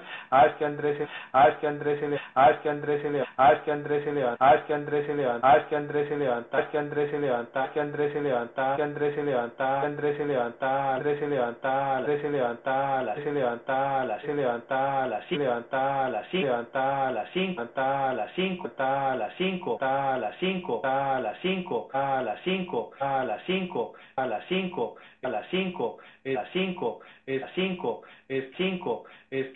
haz 1.34 1.52
que 1.60 1.62
Andrés, 1.62 2.28
haz 2.36 2.62
que 2.62 2.70
Andrés, 2.70 3.02
se 3.02 3.10
levanta, 3.10 3.54
que 3.64 3.70
Andrés 3.70 4.04
se 4.04 4.10
levanta, 4.12 4.46
haz 4.46 4.62
que 4.64 4.74
Andrés 4.74 5.06
se 5.06 5.14
levanta, 5.14 5.48
que 5.68 5.74
Andrés 5.76 6.08
se 6.08 6.16
levanta, 6.16 6.58
haz 6.58 6.68
que 6.70 6.78
Andrés 6.78 7.10
se 7.10 7.18
levanta, 7.18 7.70
que 7.72 7.80
Andrés 7.80 8.12
levanta, 8.24 8.74
Andrés 8.74 9.14
se 9.14 9.22
levanta, 9.22 9.82
Andrés 9.82 10.16
se 10.16 10.24
levanta, 10.24 10.96
Andrés 10.96 11.18
se 11.20 11.28
levanta, 11.28 11.96
Andrés 11.98 12.22
se 12.22 12.30
levanta, 12.30 13.02
la 13.02 13.14
se 13.14 13.32
levanta, 13.32 14.04
la 14.04 14.20
se 14.20 14.34
levanta, 14.34 15.06
la 15.06 15.28
se 15.28 15.36
levanta, 15.36 16.08
la 16.10 16.24
se 16.30 16.38
levanta, 16.40 17.12
la 17.12 17.26
cinco, 17.32 17.62
levanta, 17.62 18.14
la 18.14 18.30
cinco, 18.36 18.70
ta 18.70 19.14
la 19.14 19.30
cinco, 19.36 19.78
ta 19.78 20.18
la 20.18 20.32
cinco, 20.40 20.80
la 21.20 21.34
cinco, 21.40 21.88
ta 21.92 22.22
la 22.22 22.36
cinco, 22.44 22.90
ta 22.98 23.24
la 23.24 23.38
cinco, 23.46 23.90
a 24.16 24.26
las 24.26 24.44
cinco, 24.48 24.96
a 25.22 25.28
las 25.28 25.46
cinco, 25.50 25.98
las 26.24 26.48
cinco, 26.52 27.00
es 27.18 27.40
cinco, 27.54 28.02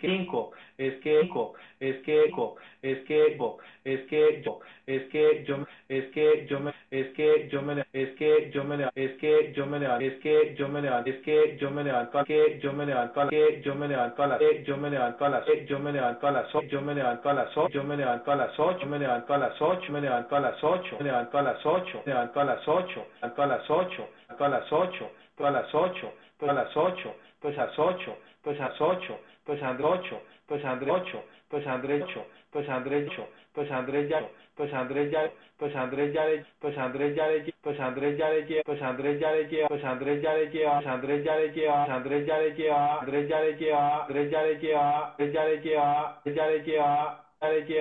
cinco, 0.01 0.43
es 0.75 0.89
es 1.79 1.97
es 2.81 2.99
que 3.05 3.37
yo, 3.89 3.95
es 3.95 4.05
que 4.07 4.43
yo, 4.43 4.59
es 4.87 5.03
que 5.11 5.45
yo 5.45 5.57
me, 5.57 5.65
es 5.89 6.05
que 6.11 6.47
yo 6.49 6.59
me, 6.59 6.73
es 6.89 7.11
que 7.13 7.49
yo 7.51 7.63
me, 7.63 7.89
es 7.93 8.11
que 8.17 8.51
yo 8.51 8.63
me 8.63 8.77
levanto, 8.77 8.99
es 8.99 9.13
que 9.19 9.55
yo 9.55 9.67
me 9.67 9.79
levanto, 9.79 9.99
es 9.99 10.13
que 10.19 10.57
yo 10.57 10.73
me 10.73 10.81
levanto, 10.81 11.09
que 11.09 11.55
yo 11.55 11.69
me 11.69 11.83
levanto, 11.83 12.23
que 12.25 12.61
yo 12.61 12.73
me 12.73 12.85
levanto 12.85 13.21
a 13.21 13.25
las, 13.25 13.63
yo 13.63 13.77
me 13.77 13.87
levanto 13.87 14.23
a 14.23 14.27
las, 14.27 14.41
yo 14.65 14.79
me 14.79 14.91
levanto 14.91 15.25
a 15.25 15.29
las, 15.29 15.67
yo 15.67 15.79
me 15.79 15.93
levanto 15.93 16.27
a 16.27 16.31
las 16.31 16.49
yo 16.69 16.81
me 16.81 16.93
levanto 16.93 17.29
a 17.29 17.33
las 17.33 17.57
ocho, 17.57 17.83
me 17.83 17.95
levanto 17.95 18.31
a 18.31 18.37
las 18.37 18.59
ocho, 18.59 18.85
me 18.87 18.99
levanto 18.99 19.35
a 19.35 19.39
las 19.39 19.61
ocho, 19.61 19.91
me 19.91 20.01
levanto 20.01 20.35
a 20.35 20.41
las 20.41 20.63
ocho, 20.63 20.97
me 20.99 21.03
levanto 21.05 21.37
a 21.37 21.43
las 21.43 21.65
ocho, 21.65 22.03
me 22.05 22.11
levanto 22.13 22.39
a 22.39 22.45
las 22.45 22.67
ocho, 22.67 23.07
a 23.21 23.47
las 23.47 23.69
ocho, 23.69 24.09
a 24.39 24.49
las 24.49 24.71
ocho, 24.71 25.11
a 25.39 25.51
las 25.51 25.73
ocho, 25.73 26.13
pues 26.39 26.49
a 26.51 26.53
las 26.53 26.75
8, 26.75 27.15
pues 27.41 27.57
a 27.57 27.65
las 27.67 27.77
8, 27.77 28.17
pues 28.43 28.59
a 28.59 28.69
las 28.69 28.81
8, 28.81 29.19
pues 29.45 29.61
Androcho, 29.61 30.21
pues 30.47 30.65
Androcho, 30.65 31.23
pues 31.49 31.67
Andrecho, 31.67 32.25
pues 32.51 32.67
Andrecho, 32.69 33.27
pues 33.53 33.71
Andrés 33.71 34.09
ya, 34.09 34.21
pues 34.55 34.73
Andrés 34.73 35.11
ya, 35.11 35.29
pues 35.57 35.75
Andrés 35.75 36.13
ya 36.13 36.25
de, 36.25 36.45
pues 36.61 36.77
Andrés 36.77 37.15
ya 37.15 37.27
de, 37.27 37.53
pues 37.63 37.79
Andrés 37.79 38.17
ya 38.17 38.29
de, 38.29 38.55
pues 38.67 38.83
Andrés 38.83 39.21
ya 39.21 39.31
de, 39.33 39.67
pues 39.67 39.83
Andrés 39.83 40.21
ya 40.21 40.33
de, 40.33 40.47
pues 40.47 40.85
Andrés 40.85 41.25
ya 41.25 41.35
de, 41.37 41.49
pues 41.67 41.89
Andrés 41.89 42.25
ya 42.25 42.37
de, 42.37 42.51
Andrés 42.99 43.27
ya 43.27 43.39
de, 43.39 43.51
Andrés 43.99 44.29
ya 44.29 44.29
de, 44.29 44.29
Andrés 44.29 44.29
ya 44.29 44.41
de, 44.41 44.77
Andrés 44.79 45.33
ya 45.33 45.45
de, 45.45 45.49
ya 45.49 45.49
de, 45.49 46.35
ya 46.35 46.47
de, 46.47 47.65
ya 47.65 47.75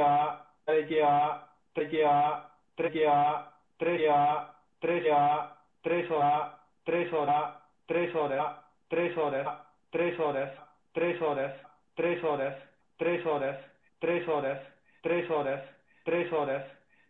de, 0.67 0.89
ya, 0.89 1.43
tres 1.77 1.93
ya, 1.93 3.55
tres 3.79 4.03
ya, 4.03 4.53
tres 4.81 5.05
ya, 5.05 5.57
tres 5.83 6.11
hora, 6.11 6.59
tres 6.85 7.58
tres 7.89 8.15
horas, 8.15 8.59
tres 8.89 9.17
horas, 9.17 9.49
tres 9.91 10.21
horas, 10.21 10.53
tres 10.93 11.21
horas, 11.23 11.55
tres 11.97 12.23
horas, 12.23 12.55
tres 12.99 13.27
horas, 13.27 13.59
tres 13.99 14.29
horas, 14.29 14.61
tres 15.01 15.31
horas, 15.31 15.63
tres 16.05 16.31
horas, 16.31 16.65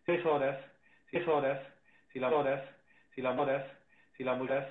tres 0.05 0.25
horas, 0.25 0.57
tres 1.11 1.27
horas, 1.27 1.59
si 2.13 2.19
las 2.19 2.31
horas, 2.31 2.63
si 3.13 3.21
las 3.21 3.37
horas, 3.37 3.65
si 4.17 4.23
las 4.23 4.37
muchas, 4.37 4.65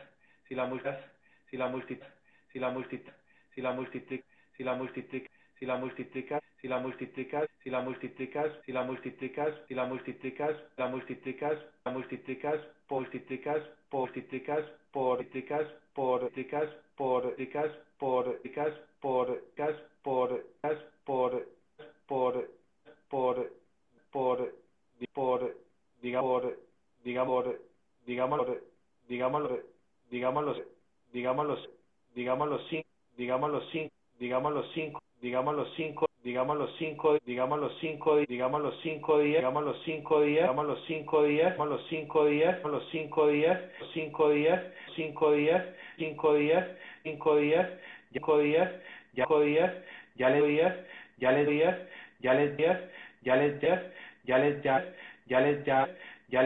si 0.49 0.55
las 0.55 0.69
muchas, 0.69 0.99
si 1.51 1.57
la 1.59 1.69
multiplicas, 1.69 2.09
si 2.51 2.59
la 2.59 2.71
multiplicas, 2.71 4.25
si 4.57 4.65
la 4.65 4.75
multiplicas, 4.75 5.33
si 5.59 5.67
la 5.67 5.77
multiplicas, 5.77 6.43
si 6.61 6.69
la 6.69 6.79
multiplicas, 6.79 7.49
si 7.63 7.69
la 7.69 7.71
multiplicas, 7.71 7.71
si 7.71 7.71
la 7.71 7.83
multiplicas, 7.83 8.55
si 8.67 8.73
la 8.73 8.85
multiplicas, 8.85 9.55
si 9.67 9.75
la 9.75 9.87
multiplicas, 9.87 10.57
la 10.77 10.89
multiplicas, 10.89 11.59
la 11.85 11.91
multiplicas, 11.91 12.61
multiplicas, 12.89 13.63
multiplicas, 13.93 14.65
por 14.99 15.19
multiplicas, 15.19 15.69
por 15.95 16.23
multiplicas, 16.23 16.71
por 16.99 17.25
multiplicas, 17.25 17.73
por 20.03 20.45
por 22.09 22.49
por 23.09 23.51
por 24.11 24.55
por 25.15 25.57
digamos 26.03 26.43
digamos 27.05 27.45
digamos 28.07 28.41
digamos 29.07 29.51
digamos 30.09 30.63
digamos 31.13 31.69
digamos 32.15 32.49
los 32.49 32.69
cinco 32.69 32.89
digamos 33.17 33.51
los 33.51 33.71
cinco 33.71 33.95
digamos 34.19 34.53
los 34.53 34.73
cinco 34.75 35.01
digamos 35.21 35.55
los 35.55 35.75
cinco 35.77 36.08
digamos 36.29 36.59
los 36.59 36.71
cinco, 36.79 37.17
digamos 37.25 37.59
los 37.59 37.73
cinco, 37.81 38.19
digamos 38.29 38.61
los 38.61 38.79
cinco 38.83 39.19
días, 39.19 39.39
digamos 39.39 39.65
los 39.65 39.83
cinco 39.87 40.21
días, 40.21 40.43
digamos 40.43 40.67
los 40.67 40.85
cinco 40.87 41.25
días, 41.25 41.53
digamos 41.55 41.69
los 41.71 41.89
cinco 41.89 42.27
días, 42.27 42.63
los 42.65 42.85
cinco 42.91 43.29
días, 43.29 43.61
cinco 43.95 44.29
días, 44.29 44.63
cinco 44.95 45.33
días, 45.33 45.65
cinco 45.97 46.35
días, 46.37 46.67
cinco 47.03 47.37
días, 47.39 47.67
cinco 48.13 48.39
días, 48.41 48.71
ya 49.15 49.25
días, 49.41 49.73
ya 50.17 50.29
le 50.29 50.43
días, 50.43 50.75
ya 51.17 51.33
le 51.33 51.47
días, 51.47 51.77
ya 52.21 52.35
les 52.35 52.57
días, 52.59 52.79
ya 53.25 53.37
les 53.37 53.61
días, 53.61 53.83
ya 54.27 54.39
les 55.41 55.65
ya, 55.65 55.89
ya 56.31 56.43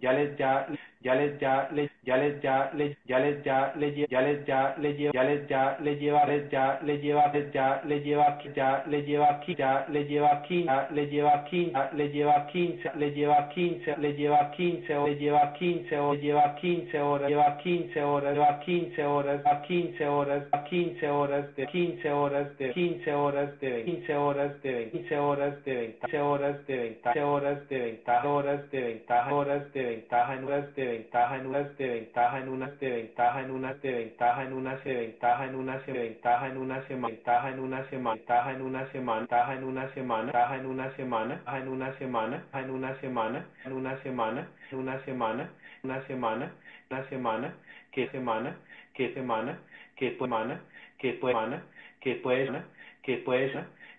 ya 0.00 0.36
ya 0.38 0.66
ya 1.02 1.14
le 1.14 1.36
ya 1.40 1.68
le 1.72 1.90
ya 2.04 2.16
le 2.16 2.40
ya 2.42 2.58
le 2.72 2.92
ya 3.04 3.18
le 3.18 3.42
ya 3.44 3.72
le 3.76 3.92
ya 4.06 4.20
le 4.20 4.46
ya 4.46 4.76
le 4.78 4.96
ya 4.98 5.10
ya 5.12 5.78
le 5.80 5.94
lleva 5.94 6.26
le 6.26 6.48
ya 6.50 6.80
le 6.82 6.96
lleva 6.98 7.32
ya 7.54 7.82
le 7.84 8.00
lleva 8.00 8.40
ya 8.56 8.82
le 8.86 9.02
lleva 9.02 9.36
ya 9.56 9.86
le 9.92 10.04
lleva 10.04 10.44
quince 10.48 10.90
le 10.94 11.06
lleva 11.06 11.44
quince 11.44 11.92
le 11.92 12.08
lleva 12.12 12.46
quince 12.48 12.96
le 12.96 13.12
lleva 13.12 13.50
quince 13.52 13.96
le 13.98 14.12
lleva 14.14 14.52
quince 14.56 14.96
o 14.96 15.06
le 15.06 15.16
lleva 15.16 15.54
quince 15.58 15.98
o 15.98 16.14
lleva 16.14 16.56
quince 16.60 16.98
horas 17.00 17.28
lleva 17.28 17.58
quince 17.62 18.02
horas 18.02 18.34
lleva 18.34 18.60
quince 18.60 19.04
horas 19.04 19.40
a 19.46 19.62
quince 19.62 20.08
horas 20.08 20.42
a 20.52 20.64
quince 20.64 21.08
horas 21.08 21.56
de 21.56 21.66
quince 21.66 22.10
horas 22.10 22.58
de 22.58 22.72
quince 22.72 23.12
horas 23.12 23.60
de 23.60 23.82
quince 23.84 24.16
horas 24.16 24.62
de 24.62 24.90
quince 24.90 25.18
horas 25.18 25.62
de 25.64 25.74
veinte 25.76 26.18
horas 26.18 26.66
de 26.66 26.76
veinte 26.76 27.22
horas 27.22 27.68
de 27.68 27.78
ventaja 27.78 28.26
horas 28.26 28.70
de 28.70 28.80
ventaja 28.80 29.34
horas 29.34 29.72
de 29.72 29.82
ventaja 29.82 30.34
en 30.34 30.44
unas 30.44 30.74
de 30.74 30.85
ventaja 30.86 31.36
en 31.36 31.46
unas 31.46 31.76
de 31.78 31.88
ventaja 31.88 32.38
en 32.38 32.48
unas 32.48 32.80
de 32.80 32.90
ventaja 32.90 33.40
en 33.42 33.50
unas 33.50 33.82
de 33.82 33.90
ventaja 33.92 34.42
en 34.42 34.52
unas 34.52 34.84
de 34.84 34.92
ventaja 34.94 35.46
en 35.46 35.56
unas 35.56 35.86
de 35.86 35.92
ventaja 35.94 36.48
en 36.48 36.58
una 36.58 36.88
semana 36.88 37.06
ventaja 37.16 37.50
en 37.50 37.60
una 37.60 37.86
semana 37.88 38.20
ventaja 38.20 38.52
en 38.52 38.60
una 38.62 38.90
semana 38.92 39.20
ventaja 39.20 39.62
en 39.62 39.64
una 39.64 39.92
semana 39.94 40.24
ventaja 40.24 40.56
en 40.56 40.66
una 40.66 40.96
semana 40.96 41.42
en 41.56 41.68
una 41.68 41.98
semana 41.98 42.44
en 42.54 42.70
una 42.70 43.00
semana 43.00 43.46
en 43.64 43.72
una 43.72 44.00
semana 44.02 44.48
en 44.64 44.72
una 44.72 45.04
semana 45.04 45.52
una 45.82 46.06
semana 46.06 46.52
una 46.92 47.08
semana 47.08 47.54
qué 47.92 48.08
semana 48.08 48.56
qué 48.94 49.14
semana 49.14 49.58
qué 49.96 50.16
semana 50.16 50.60
qué 50.98 51.18
semana 51.18 51.62
qué 52.00 52.14
puede 52.14 52.62
que 53.02 53.16
puede 53.18 53.54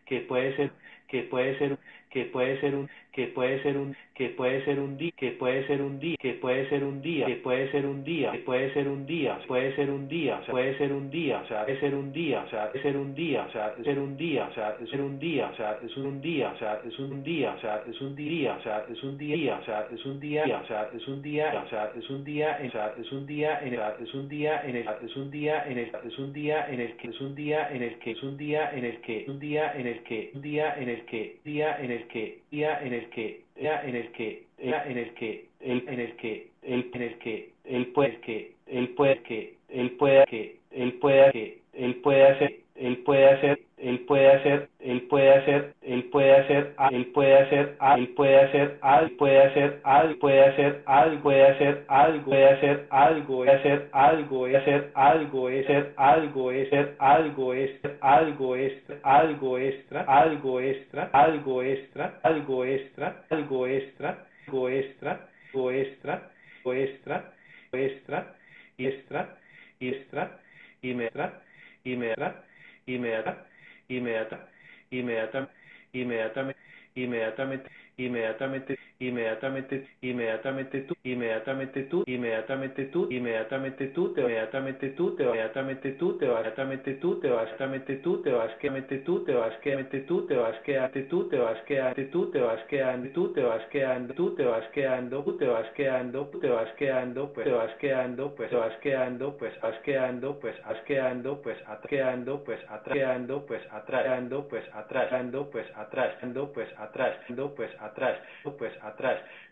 que 0.06 0.20
puede 0.20 0.56
ser 0.56 0.72
que 1.08 1.24
puede 1.24 1.58
ser 1.58 1.78
que 2.10 2.26
puede 2.26 2.60
ser 2.62 2.76
un 2.76 2.90
que 3.12 3.28
puede 3.28 3.62
ser 3.64 3.78
un 3.78 3.96
que 4.18 4.30
puede 4.30 4.66
ser 4.66 4.80
un 4.80 4.98
día 4.98 5.12
que 5.16 5.32
puede 5.34 5.68
ser 5.68 5.80
un 5.82 6.00
día 6.00 6.18
que 6.20 6.34
puede 6.34 6.68
ser 6.70 6.84
un 6.84 7.02
día 7.04 7.28
que 7.28 7.36
puede 7.36 7.72
ser 7.72 7.86
un 7.86 8.04
día 8.04 8.32
que 8.32 8.40
puede 8.40 8.74
ser 8.74 8.88
un 8.88 9.06
día 9.06 9.40
puede 9.48 9.76
ser 9.76 9.92
un 9.92 10.08
día 10.10 10.42
puede 10.50 10.78
ser 10.80 10.92
un 10.92 11.10
día 11.12 11.40
o 11.40 11.48
sea 11.48 11.66
puede 11.66 11.80
ser 11.80 11.96
un 11.96 12.12
día 12.12 12.42
o 12.42 12.48
sea 12.50 12.72
ser 12.82 12.98
un 12.98 13.14
día 13.14 13.44
o 13.44 13.52
sea 13.52 13.76
ser 13.84 14.00
un 14.00 14.18
día 14.18 14.48
o 14.48 14.54
sea 14.54 14.76
ser 14.90 15.02
un 15.02 15.20
día 15.20 15.50
o 15.54 15.56
sea 15.56 15.78
es 15.86 15.98
un 16.00 16.22
día 16.22 16.50
o 16.50 16.58
sea 16.58 16.82
es 16.88 17.00
un 17.00 17.22
día 17.22 17.54
o 17.54 17.60
sea 17.60 17.84
es 17.86 18.02
un 18.02 18.16
día 18.18 18.56
o 18.58 18.64
sea 18.64 18.84
es 18.90 19.04
un 19.04 19.28
día 19.28 19.58
o 19.60 19.64
sea 19.64 19.88
es 19.94 20.06
un 20.06 20.20
día 20.20 20.48
o 20.48 20.66
sea 20.66 20.90
es 20.96 21.08
un 21.08 21.22
día 21.22 21.54
o 21.54 21.68
sea 21.68 21.92
es 21.94 22.10
un 22.10 22.24
día 22.26 22.60
o 22.66 22.72
sea 22.72 22.94
es 22.98 23.12
un 23.12 23.28
día 23.28 23.60
en 23.62 23.74
el 23.74 23.82
es 24.02 24.14
un 24.14 24.28
día 24.30 24.62
en 24.66 24.76
el 24.76 24.86
es 25.06 25.16
un 25.16 25.30
día 25.30 25.64
en 25.68 25.78
el 25.78 25.90
es 26.06 26.18
un 26.18 26.34
día 26.34 26.68
en 26.70 26.80
el 26.80 26.98
que 26.98 27.08
es 27.10 27.22
un 27.22 27.36
día 27.36 27.70
en 27.72 27.84
el 27.84 27.98
que 28.00 28.12
es 28.12 28.24
un 28.24 28.38
día 28.38 28.72
en 28.74 28.84
el 28.84 29.00
que 29.02 29.26
un 29.28 29.40
día 29.40 29.74
en 29.76 29.88
el 29.88 30.04
que 30.04 30.32
un 30.34 30.42
día 30.42 30.76
en 30.78 30.90
el 30.90 31.06
que 31.06 31.38
día 31.44 31.78
en 31.80 31.92
el 31.92 32.08
que 32.08 32.40
día 32.52 32.80
en 32.82 32.94
el 32.94 33.10
que 33.10 33.47
en 33.60 33.96
el 33.96 34.12
que 34.12 34.44
en 34.60 34.98
el 34.98 35.14
que 35.14 35.46
él 35.60 35.84
en 35.88 36.00
el 36.00 36.16
que 36.16 36.50
él 36.64 36.90
en 36.94 37.02
el 37.02 37.18
que 37.20 37.52
él 37.66 37.88
puede 37.88 38.18
que 38.20 38.54
él 38.68 38.90
puede 38.90 39.22
que 39.24 39.56
él 39.70 39.92
pueda 39.92 40.26
que 40.26 40.58
él 40.72 40.94
pueda 40.94 41.32
que 41.32 41.60
él 41.74 41.96
puede 41.96 42.24
hacer 42.28 42.60
él 42.76 42.98
puede 43.00 43.26
hacer 43.26 43.60
él 43.78 44.00
puede 44.08 44.32
hacer 44.32 44.70
él 44.80 45.02
puede 45.04 45.34
hacer 45.34 45.74
él 45.82 46.04
puede 46.12 46.34
hacer 46.36 46.76
él 46.92 47.06
puede 47.14 47.38
hacer 47.38 47.76
él 47.94 48.10
puede 48.16 48.42
hacer 48.42 48.80
algo 48.84 49.18
puede 49.18 49.52
hacer 49.52 49.82
algo 50.08 50.20
puede 50.20 50.44
hacer 50.44 50.84
algo 50.98 51.24
puede 51.24 51.46
hacer 51.46 51.86
algo 51.86 52.26
puede 52.26 52.50
hacer 52.50 52.88
algo 52.90 53.38
puede 53.38 53.58
hacer 53.58 53.90
algo 53.92 53.92
puede 53.92 54.58
hacer 54.58 54.84
algo 54.96 55.52
es 55.52 55.68
ser 55.68 55.94
algo 55.96 56.52
es 56.52 56.70
ser 56.70 56.96
algo 57.00 57.56
es 57.56 57.82
algo 58.02 58.58
extra 58.58 58.98
algo 59.04 59.60
extra 59.60 60.02
algo 60.08 60.62
extra 60.62 61.10
algo 61.14 61.62
extra 61.64 62.20
algo 62.24 62.66
extra 62.66 63.24
algo 63.30 63.68
extra 63.68 64.18
algo 64.42 64.70
extra 64.70 65.20
algo 65.54 65.72
extra 65.72 66.30
algo 66.64 66.74
extra 66.74 67.34
extra 67.74 68.34
extra 68.78 69.38
extra 69.80 70.40
y 70.82 70.94
metra 70.94 71.42
y 71.84 71.96
metra 71.96 72.44
inmediata, 72.88 73.47
inmediata, 73.90 74.50
inmediata, 74.92 75.50
inmediatamente, 75.94 76.60
inmediatamente, 76.96 77.70
inmediatamente, 77.98 78.80
inmediatamente, 79.00 79.88
inmediatamente 80.02 80.82
tú, 80.82 80.94
inmediatamente 81.04 81.84
tú, 81.84 82.04
inmediatamente 82.08 82.86
tú, 82.86 83.08
inmediatamente 83.10 83.88
tú, 83.88 84.14
te 84.14 84.22
inmediatamente 84.22 84.90
tú, 84.90 85.16
te 85.16 85.24
inmediatamente 85.24 85.82
tú, 85.92 86.16
te 86.18 86.26
inmediatamente 86.28 86.96
tú, 86.98 87.18
te 87.20 87.30
vas, 87.30 87.50
tú, 87.98 88.22
te 88.24 88.32
vas, 88.32 88.56
que 88.58 88.98
tú, 89.00 89.24
te 89.24 89.34
vas, 89.34 89.58
que 89.62 90.00
tú, 90.02 90.28
te 90.28 90.36
vas, 90.36 90.60
quedarte 90.62 91.04
tú, 91.04 91.30
te 91.30 91.38
vas, 91.38 91.62
quedarte 91.66 92.06
tú, 92.06 92.32
te 92.32 92.42
vas, 92.42 92.66
quedando 92.68 93.10
tú, 93.14 93.34
te 93.34 93.42
vas, 93.44 93.66
quedando 93.72 94.14
tú, 94.14 94.36
te 94.36 94.44
vas, 94.44 94.68
quedando 94.74 95.24
tú, 95.24 95.38
te 95.38 95.48
vas, 95.48 95.70
quedando, 95.74 96.26
te 96.40 96.48
vas 96.50 96.74
quedando, 96.76 97.34
pues, 97.34 97.46
te 97.46 97.52
vas 97.52 97.72
quedando, 97.80 98.36
pues, 98.36 98.50
te 98.50 98.56
vas 98.56 98.78
quedando, 98.82 99.38
pues, 99.38 99.62
vas 99.62 99.80
quedando, 99.84 100.40
pues, 100.40 100.56
vas 100.64 100.82
quedando, 100.82 101.42
pues, 101.44 101.58
quedando, 101.88 102.44
pues, 102.44 102.60
atrás, 102.70 102.94
quedando, 102.94 103.46
pues, 103.46 103.64
atrás, 103.72 104.08
pues, 104.50 104.66
atrás, 104.74 105.12
pues, 105.52 105.68
atrás, 105.76 106.14
pues, 106.54 106.70
atrás, 106.78 107.16
pues, 107.56 107.72
atrás, 107.80 108.18
pues, 108.58 108.74
atrás, 108.76 108.87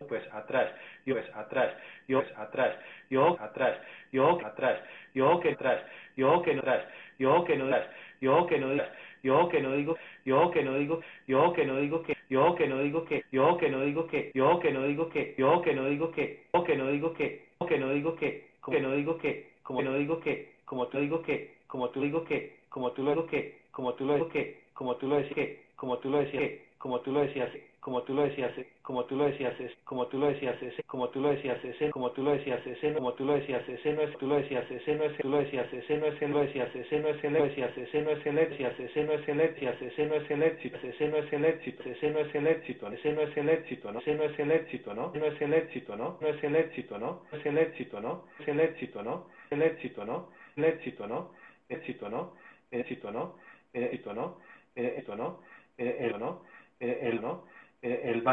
pues 0.07 0.23
atrás, 0.33 0.69
yo 1.05 1.15
pues 1.15 1.35
atrás, 1.35 1.71
yo 2.07 2.19
pues 2.21 2.37
atrás, 2.37 2.77
yo 3.09 3.37
atrás, 3.41 3.79
yo 4.13 4.39
atrás, 4.41 4.79
yo 5.21 5.39
que 5.39 5.49
atrás, 5.51 5.81
yo 6.15 6.41
que 6.41 6.53
no 6.55 6.59
atrás, 6.61 6.85
yo 7.19 7.43
que 7.43 7.55
no 7.55 7.65
atrás, 7.65 7.87
yo 8.21 8.45
que 8.47 8.59
no 8.59 8.71
digas, 8.71 8.89
yo 9.23 9.49
que 9.49 9.61
no 9.61 9.73
digo, 9.73 9.97
yo 10.23 10.51
que 10.51 10.63
no 10.63 10.75
digo, 10.75 10.99
yo 11.27 11.53
que 11.53 11.65
no 11.65 11.77
digo 11.77 12.03
que, 12.03 12.15
yo 12.29 12.55
que 12.55 12.67
no 12.67 12.79
digo 12.79 13.05
que, 13.05 13.23
yo 13.31 13.57
que 13.57 13.69
no 13.69 13.81
digo 13.81 14.07
que, 14.07 14.31
yo 14.33 14.59
que 14.59 14.71
no 14.71 14.83
digo 14.83 15.09
que, 15.09 15.33
yo 15.37 15.61
que 15.61 15.75
no 15.75 15.85
digo 15.85 16.11
que, 16.11 16.45
yo 16.47 16.63
que 16.65 16.75
no 16.75 16.89
digo 16.89 17.13
que, 17.13 17.45
yo 17.59 17.67
que 17.67 17.77
no 17.77 17.89
digo 17.91 18.15
que, 18.15 18.49
que 18.71 18.79
no 18.81 18.91
digo 18.93 19.17
que, 19.17 19.51
como 19.63 19.81
no 19.81 19.93
digo 19.93 20.19
que, 20.19 20.55
como 20.65 20.87
tú 20.87 20.99
digo 20.99 21.21
que, 21.21 21.55
como 21.67 21.89
tú 21.89 22.01
digo 22.01 22.23
que, 22.25 22.55
como 22.69 22.91
tú 22.91 23.03
lo 23.03 23.11
digo 23.11 23.25
que, 23.27 23.59
como 23.71 23.93
tú 23.93 24.05
lo 24.05 24.15
digo 24.15 24.29
que, 24.29 24.63
como 24.73 24.95
tú 24.97 25.07
lo 25.07 25.15
decías 25.17 25.35
que, 25.35 25.65
como 25.75 25.97
tú 25.99 26.09
lo 26.09 26.19
decías 26.19 26.51
como 26.77 27.01
tú 27.01 27.11
lo 27.11 27.21
decías 27.21 27.49
como 27.85 28.01
tú 28.01 28.15
lo 28.15 28.23
decías, 28.23 28.51
como 28.81 29.05
tú 29.05 29.15
lo 29.15 29.25
decías, 29.25 29.53
como 29.83 30.07
tú 30.07 30.17
lo 30.17 30.25
decías, 30.25 30.57
como 30.87 31.07
tú 31.09 31.19
lo 31.21 31.29
decías, 31.29 31.59
como 31.91 32.09
tú 32.09 32.23
lo 32.23 32.31
decías, 32.31 32.59
como 32.95 33.13
tú 33.13 33.25
lo 33.25 33.33
decías, 33.35 33.69
ese 33.69 33.93
no 33.93 34.01
es, 34.01 34.17
tú 34.17 34.25
lo 34.25 34.37
decías, 34.37 34.71
ese 34.71 34.95
no 34.95 35.03
es, 35.03 35.17
tú 35.19 35.29
lo 35.29 35.37
decías, 35.37 35.71
ese 35.71 35.99
no 35.99 36.07
es, 36.07 36.31
lo 36.31 36.39
decías, 36.39 36.75
ese 36.75 36.99
no 36.99 37.09
es 37.09 37.23
el, 37.23 37.35
decías, 37.35 37.77
ese 37.77 38.01
no 38.01 38.09
es 38.09 38.25
el, 38.25 38.35
decías, 38.35 38.73
ese 38.81 39.05
no 39.05 39.13
es 39.13 39.29
el, 39.29 39.37
decías, 39.37 39.81
ese 39.83 40.07
no 40.07 40.15
es 40.15 40.31
el 40.31 40.41
éxito, 40.41 40.79
ese 40.89 41.07
no 41.09 41.17
es 41.19 41.31
el 41.31 41.45
éxito, 41.45 41.83
ese 41.85 42.09
no 42.09 42.19
es 42.19 42.35
el 42.35 42.47
éxito, 42.47 42.89
ese 42.89 43.13
no 43.13 43.21
es 43.21 43.37
el 43.37 43.49
éxito, 43.49 43.91
no, 43.91 43.99
ese 43.99 44.15
no 44.15 44.23
es 44.23 44.39
el 44.39 44.51
éxito, 44.51 44.93
no, 44.95 45.13
no 45.13 45.25
es 45.27 45.41
el 45.41 45.53
éxito, 45.53 45.95
no, 45.95 46.17
no 46.19 46.27
es 46.27 46.43
el 46.43 46.55
éxito, 46.55 46.97
no, 46.97 47.21
es 47.31 47.45
el 47.45 47.57
éxito, 47.59 48.01
no, 48.01 48.25
es 48.39 48.47
el 48.47 48.59
éxito, 48.59 49.03
no, 49.03 49.27
el 49.51 49.61
éxito, 49.61 50.03
no, 50.03 50.29
el 50.55 50.63
éxito, 50.63 51.07
no, 51.07 51.31
éxito, 51.69 52.09
no, 52.09 52.33
éxito, 52.71 53.11
no, 53.11 53.35
éxito, 53.75 54.13
no, 54.13 54.37
éxito, 54.73 55.15
no, 55.15 55.39
el 55.77 56.11
no, 56.11 56.17
no, 56.17 56.41
el 56.79 57.19
va, 57.23 57.43
el 57.85 58.23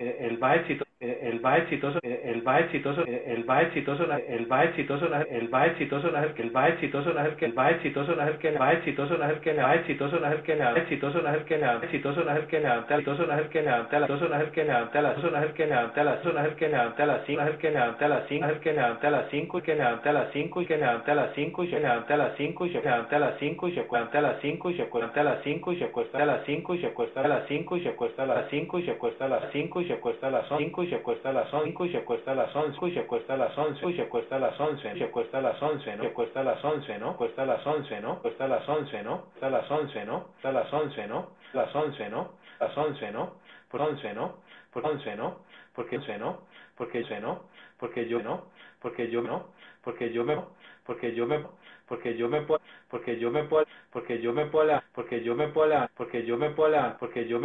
el 0.00 0.38
más 0.38 0.56
exitoso 0.56 0.90
el 1.00 1.40
más 1.40 1.60
exitoso 1.60 1.98
el 2.02 2.42
más 2.42 2.62
exitoso 2.62 3.02
el 3.04 3.46
más 3.46 3.64
exitoso 3.64 4.04
el 4.04 4.48
más 4.48 4.66
exitoso 4.66 5.06
el 5.28 5.50
más 5.50 5.68
exitoso 5.68 6.10
no 6.10 6.18
es 6.18 6.26
el 6.26 6.34
que 6.34 6.42
el 6.42 6.52
más 6.52 6.70
exitoso 6.70 7.14
no 7.14 7.20
es 7.20 7.28
el 7.28 7.36
que 7.36 7.46
el 7.46 7.54
más 7.54 7.74
exitoso 7.74 7.98
no 8.16 8.22
es 8.22 8.30
el 8.30 8.36
que 8.38 8.70
el 8.74 8.76
exitoso 8.76 9.16
no 9.18 9.26
es 9.26 9.32
el 9.32 9.40
que 9.40 9.50
el 9.50 10.76
exitoso 10.76 11.22
no 11.22 11.30
es 11.30 11.36
el 11.36 11.44
que 11.44 11.54
el 11.54 11.54
exitoso 11.54 11.54
no 11.54 11.54
es 11.54 11.54
el 11.54 11.54
que 11.54 11.56
el 11.56 11.82
exitoso 11.82 12.24
no 12.24 12.32
es 12.32 12.38
el 12.38 12.46
que 12.46 12.56
el 12.56 12.64
exitoso 12.64 13.26
no 13.26 13.34
es 13.34 13.40
el 13.40 13.50
que 13.50 13.60
la 13.60 13.76
exitoso 14.06 14.40
el 14.40 14.50
que 14.50 14.60
el 14.60 14.62
que 14.62 14.64
la 14.64 15.22
no 15.22 15.38
es 15.38 16.46
el 16.46 16.54
que 16.54 16.68
la 16.68 16.94
que 17.14 17.26
cinco 17.26 17.58
que 19.62 19.74
levanta 19.74 20.04
la 20.04 20.24
cinco 20.32 20.62
y 20.62 20.66
que 20.66 20.66
levanta 20.66 20.66
la 20.66 20.66
cinco 20.66 20.66
y 20.66 20.66
que 20.66 20.76
levanta 20.76 21.12
la 21.12 21.32
cinco 21.34 21.64
y 21.64 21.68
que 21.68 21.78
levanta 21.78 23.18
la 23.18 23.34
cinco 23.40 23.64
y 23.64 23.70
que 23.70 23.80
la 24.20 24.36
cinco 24.40 24.70
y 24.70 24.76
que 24.76 24.86
la 25.22 25.40
cinco 25.42 25.72
y 25.72 25.76
que 25.76 25.86
la 25.94 26.42
cinco 26.44 26.74
y 26.74 26.80
que 26.80 26.88
la 26.98 27.44
cinco 27.46 27.76
que 27.76 27.86
la 28.26 28.44
cinco 28.48 28.78
y 28.78 28.82
que 28.82 28.96
la 29.28 29.40
que 29.40 29.46
cinco 29.52 29.80
se 29.90 29.94
acuesta 29.94 30.28
a 30.28 30.30
las 30.30 30.46
cinco, 30.46 30.84
y 30.84 30.88
se 30.88 30.94
acuesta 30.94 31.30
a 31.30 31.32
las 31.32 31.50
cinco, 31.50 31.84
y 31.84 31.90
se 31.90 31.96
acuesta 31.98 32.30
a 32.30 32.34
las 32.36 32.54
once, 32.54 32.86
y 32.86 32.92
se 32.92 33.00
acuesta 33.00 33.34
a 33.34 33.36
las 33.36 33.58
once, 33.58 33.90
y 33.90 33.92
se 33.96 34.02
acuesta 34.02 34.36
a 34.36 34.38
las 34.38 34.60
once, 34.60 34.92
y 34.94 34.98
se 34.98 35.04
acuesta 35.04 35.38
a 35.38 35.42
las 35.42 35.60
once, 35.60 35.96
¿no? 35.96 36.02
Se 36.04 36.06
acuesta 36.06 36.40
a 36.40 36.44
las 36.44 36.64
once, 36.64 36.98
¿no? 37.00 37.16
Cuesta 37.16 37.42
a 37.42 37.46
las 37.46 37.66
once, 37.66 38.00
¿no? 38.00 38.16
Cuesta 38.20 38.44
a 38.44 38.48
las 38.48 38.68
once, 38.68 39.02
¿no? 39.02 39.20
Está 39.34 39.46
a 39.48 39.50
las 39.50 39.68
once, 39.68 40.04
¿no? 40.04 40.22
Está 40.36 40.48
a 40.50 40.52
las 40.52 40.72
once, 40.72 41.08
¿no? 41.08 41.26
Las 41.52 41.74
once, 41.74 42.08
¿no? 42.08 42.28
Las 42.60 42.76
once, 42.76 43.10
¿no? 43.10 43.30
Por 43.68 43.82
once, 43.82 44.14
¿no? 44.14 44.32
Por 44.72 44.86
once, 44.86 45.16
¿no? 45.16 45.34
Porque 45.74 45.96
once, 45.96 46.18
¿no? 46.18 46.36
Porque 46.76 47.02
¿no? 47.20 47.40
Porque 47.76 48.06
yo, 48.06 48.20
¿no? 48.20 48.40
Porque 48.80 49.08
yo, 49.08 49.22
¿no? 49.22 49.42
Porque 49.82 50.10
yo 50.12 50.24
me, 50.24 50.36
porque 50.86 51.12
yo 51.12 51.26
porque 51.26 51.59
porque 51.90 52.16
yo 52.16 52.28
me 52.28 52.42
puedo, 52.42 52.60
porque 52.88 53.18
yo 53.18 53.32
me 53.32 53.42
puedo, 53.42 53.66
porque 53.90 54.20
yo 54.22 54.32
me 54.32 54.44
puedo, 54.46 54.80
porque 54.94 55.24
yo 55.24 55.34
me 55.34 55.48
puedo, 55.48 55.88
porque 55.98 56.24
yo 56.24 56.36
me 56.36 56.50
puedo, 56.50 57.00
porque 57.10 57.26
yo 57.26 57.40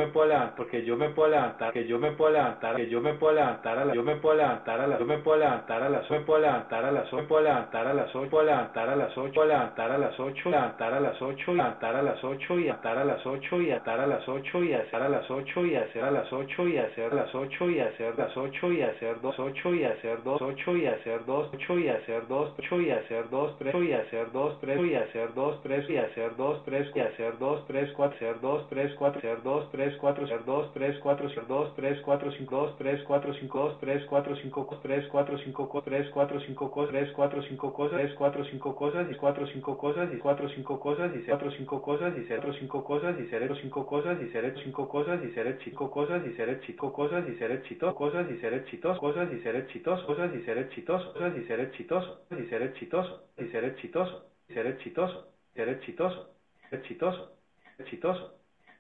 me 0.96 1.08
puedo 1.10 1.30
levantar, 1.30 1.74
que 1.74 1.88
yo 1.88 1.98
me 1.98 2.12
levantar, 2.30 2.76
que 2.76 2.88
yo 2.88 3.02
me 3.02 3.14
puedo 3.16 3.34
levantar 3.34 3.80
a 3.80 3.86
la, 3.86 3.96
yo 3.96 4.04
me 4.04 4.18
puedo 4.18 4.36
levantar 4.36 4.80
a 4.82 4.88
la, 4.88 5.00
yo 5.00 5.06
me 5.06 5.18
puedo 5.18 5.38
levantar 5.40 5.82
a 5.82 5.90
las, 5.90 6.12
me 6.12 6.20
puedo 6.20 6.42
levantar 6.42 6.86
a 6.86 6.92
las, 6.92 7.12
me 7.12 7.24
puedo 7.24 7.42
levantar 7.42 7.88
a 7.88 7.94
las 7.96 8.16
ocho, 8.16 8.30
puedo 8.30 8.46
levantar 8.46 8.90
a 8.90 8.96
las 8.96 9.18
ocho, 9.18 9.46
levantar 9.46 9.92
a 9.92 9.98
las 9.98 10.20
ocho, 10.20 10.50
levantar 10.50 10.94
a 10.94 11.00
las 11.00 11.22
ocho, 11.24 11.54
levantar 11.56 11.96
a 11.96 12.04
las 12.04 12.24
ocho 12.24 12.60
y 12.60 12.70
atar 12.70 13.00
a 13.00 13.08
las 13.08 13.26
ocho 13.26 13.62
y 13.62 13.72
atar 13.72 14.00
a 14.00 14.08
las 14.08 14.28
ocho 14.30 14.62
y 14.62 14.74
hacer 14.74 15.02
a 15.04 15.10
las 15.10 15.24
ocho 15.24 15.58
y 15.66 15.76
hacer 15.76 16.04
a 16.04 16.12
las 16.12 16.32
ocho 16.34 16.68
y 16.68 16.78
hacer 16.78 17.14
las 17.14 17.34
ocho 17.34 17.72
y 17.72 17.80
hacer 17.82 18.16
las 18.16 18.38
ocho 18.38 18.72
y 18.72 18.84
hacer 18.84 19.22
dos 19.22 19.40
ocho 19.40 19.74
y 19.74 19.84
hacer 19.84 20.22
dos 20.22 20.42
ocho 20.42 20.78
y 20.78 20.88
hacer 20.88 21.26
dos 21.26 21.50
ocho 21.54 21.80
y 21.80 21.90
hacer 21.90 22.28
dos 22.28 22.54
ocho 22.60 22.82
y 22.82 22.92
hacer 22.92 23.30
dos 23.30 23.58
tres 23.58 23.76
y 23.76 23.94
hacer 23.94 24.32
2, 24.36 24.60
3 24.60 24.86
y 24.86 24.96
hacer 24.96 25.34
2, 25.34 25.62
3 25.64 25.90
y 25.90 25.98
hacer 25.98 26.36
2, 26.36 26.66
3 26.66 26.92
y 26.94 27.00
hacer 27.00 27.38
2, 27.40 27.66
3, 27.68 27.94
4, 27.96 28.16
hacer 28.18 28.42
2, 28.42 28.68
3, 28.70 28.94
4, 29.00 29.18
hacer 29.18 29.42
2, 29.42 29.72
3, 29.72 29.98
4, 29.98 30.26
hacer 30.26 30.46
2, 30.46 30.74
3, 30.74 31.00
4, 31.00 31.28
hacer 31.28 31.48
2, 31.48 31.76
3, 31.78 32.02
4, 32.02 32.32
5, 32.32 32.60
2, 32.60 32.76
3, 32.78 33.04
4, 33.06 33.34
5, 33.34 33.60
2, 33.62 33.80
3, 33.80 34.06
4, 34.06 34.36
5, 34.36 34.80
3, 34.82 35.08
4, 35.08 35.38
5, 35.38 35.82
3, 35.86 36.10
4, 36.12 36.40
5, 36.40 36.88
3, 36.88 37.12
4, 37.12 37.42
5 37.42 37.74
cosas, 37.74 37.92
3, 37.92 38.14
4, 38.16 38.44
5 38.44 38.76
cosas, 38.76 39.10
y 39.10 39.16
4, 39.16 39.46
5 39.46 39.78
cosas, 39.78 40.12
y 40.12 40.18
4, 40.18 40.48
5 40.54 40.78
cosas, 40.88 41.14
y 41.16 41.22
4, 41.22 41.52
5 41.56 41.80
cosas, 41.80 42.12
y 42.14 42.28
4, 42.28 42.60
5 42.68 42.84
cosas, 42.84 43.16
y 43.16 43.24
0, 43.32 43.54
5 43.56 43.90
cosas, 43.90 44.22
y 44.22 44.28
0, 44.28 44.52
5 44.52 44.86
cosas, 44.86 45.24
y 45.24 45.32
0, 45.32 45.56
5 45.72 45.90
cosas, 45.90 46.26
y 46.26 46.32
0, 46.36 46.58
5 46.66 46.92
cosas, 46.92 47.28
y 47.28 47.34
0, 47.38 47.58
chito, 47.62 47.94
cosas, 47.96 48.30
y 48.30 48.36
chitos, 48.58 48.98
cosas, 49.00 49.30
y 49.32 49.40
0, 49.42 49.62
chitos, 49.70 50.04
cosas, 50.04 50.34
y 50.34 50.70
chitos, 50.76 51.06
cosas, 51.06 51.36
y 51.38 51.44
0, 51.48 51.70
chitos, 51.72 52.20
y 52.32 52.44
ser 52.50 52.62
exitoso, 52.64 53.24
y 53.38 53.46
ser 53.48 53.66
exitoso 53.66 54.25
ser 54.48 54.68
exitoso, 54.68 55.34
ser 55.54 55.70
exitoso, 55.70 56.36
exitoso, 56.72 57.38
exitoso, 57.80 58.40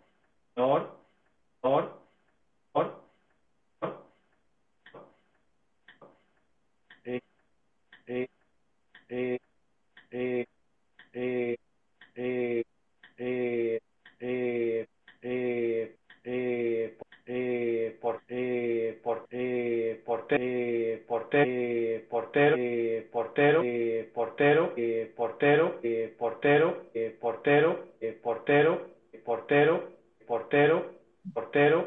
Señor, 0.56 0.56
Señor, 0.56 0.98
Señor, 1.62 2.02
Señor, 2.74 3.02
Señor, 3.82 4.02
eh, 7.06 7.22
eh, 8.08 8.28
eh, 9.10 9.40
eh, 10.12 10.46
eh, 11.14 11.58
eh, 12.24 12.62
eh, 13.18 13.80
eh, 14.08 14.88
eh, 15.22 15.98
eh, 16.24 16.98
eh, 17.26 17.98
por, 18.02 18.22
eh, 18.28 18.81
por, 19.04 19.26
eh, 19.32 20.02
porte, 20.06 20.38
eh, 20.40 20.98
porte, 21.08 22.06
portero, 22.10 22.56
eh, 22.58 23.10
portero, 23.12 23.64
eh, 23.64 24.12
portero, 24.14 24.74
eh, 24.78 25.12
portero, 25.16 25.82
eh, 25.84 26.14
portero, 26.18 26.90
eh, 26.94 27.16
portero, 27.20 27.86
eh, 28.02 28.14
portero, 28.22 28.90
eh, 29.14 29.20
portero, 29.24 29.90
portero, 30.28 30.92
portero, 31.34 31.86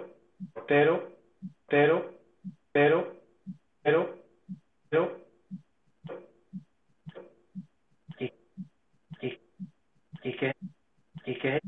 portero, 0.55 1.09
portero, 1.69 2.15
pero, 2.73 3.13
pero, 3.83 4.15
pero, 4.91 5.19
y, 8.19 8.33
y, 9.23 9.39
y 10.25 10.37
que, 10.37 10.53
y 11.27 11.39
que, 11.39 11.61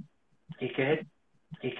y 0.61 0.73
que 0.75 1.07
y 1.63 1.75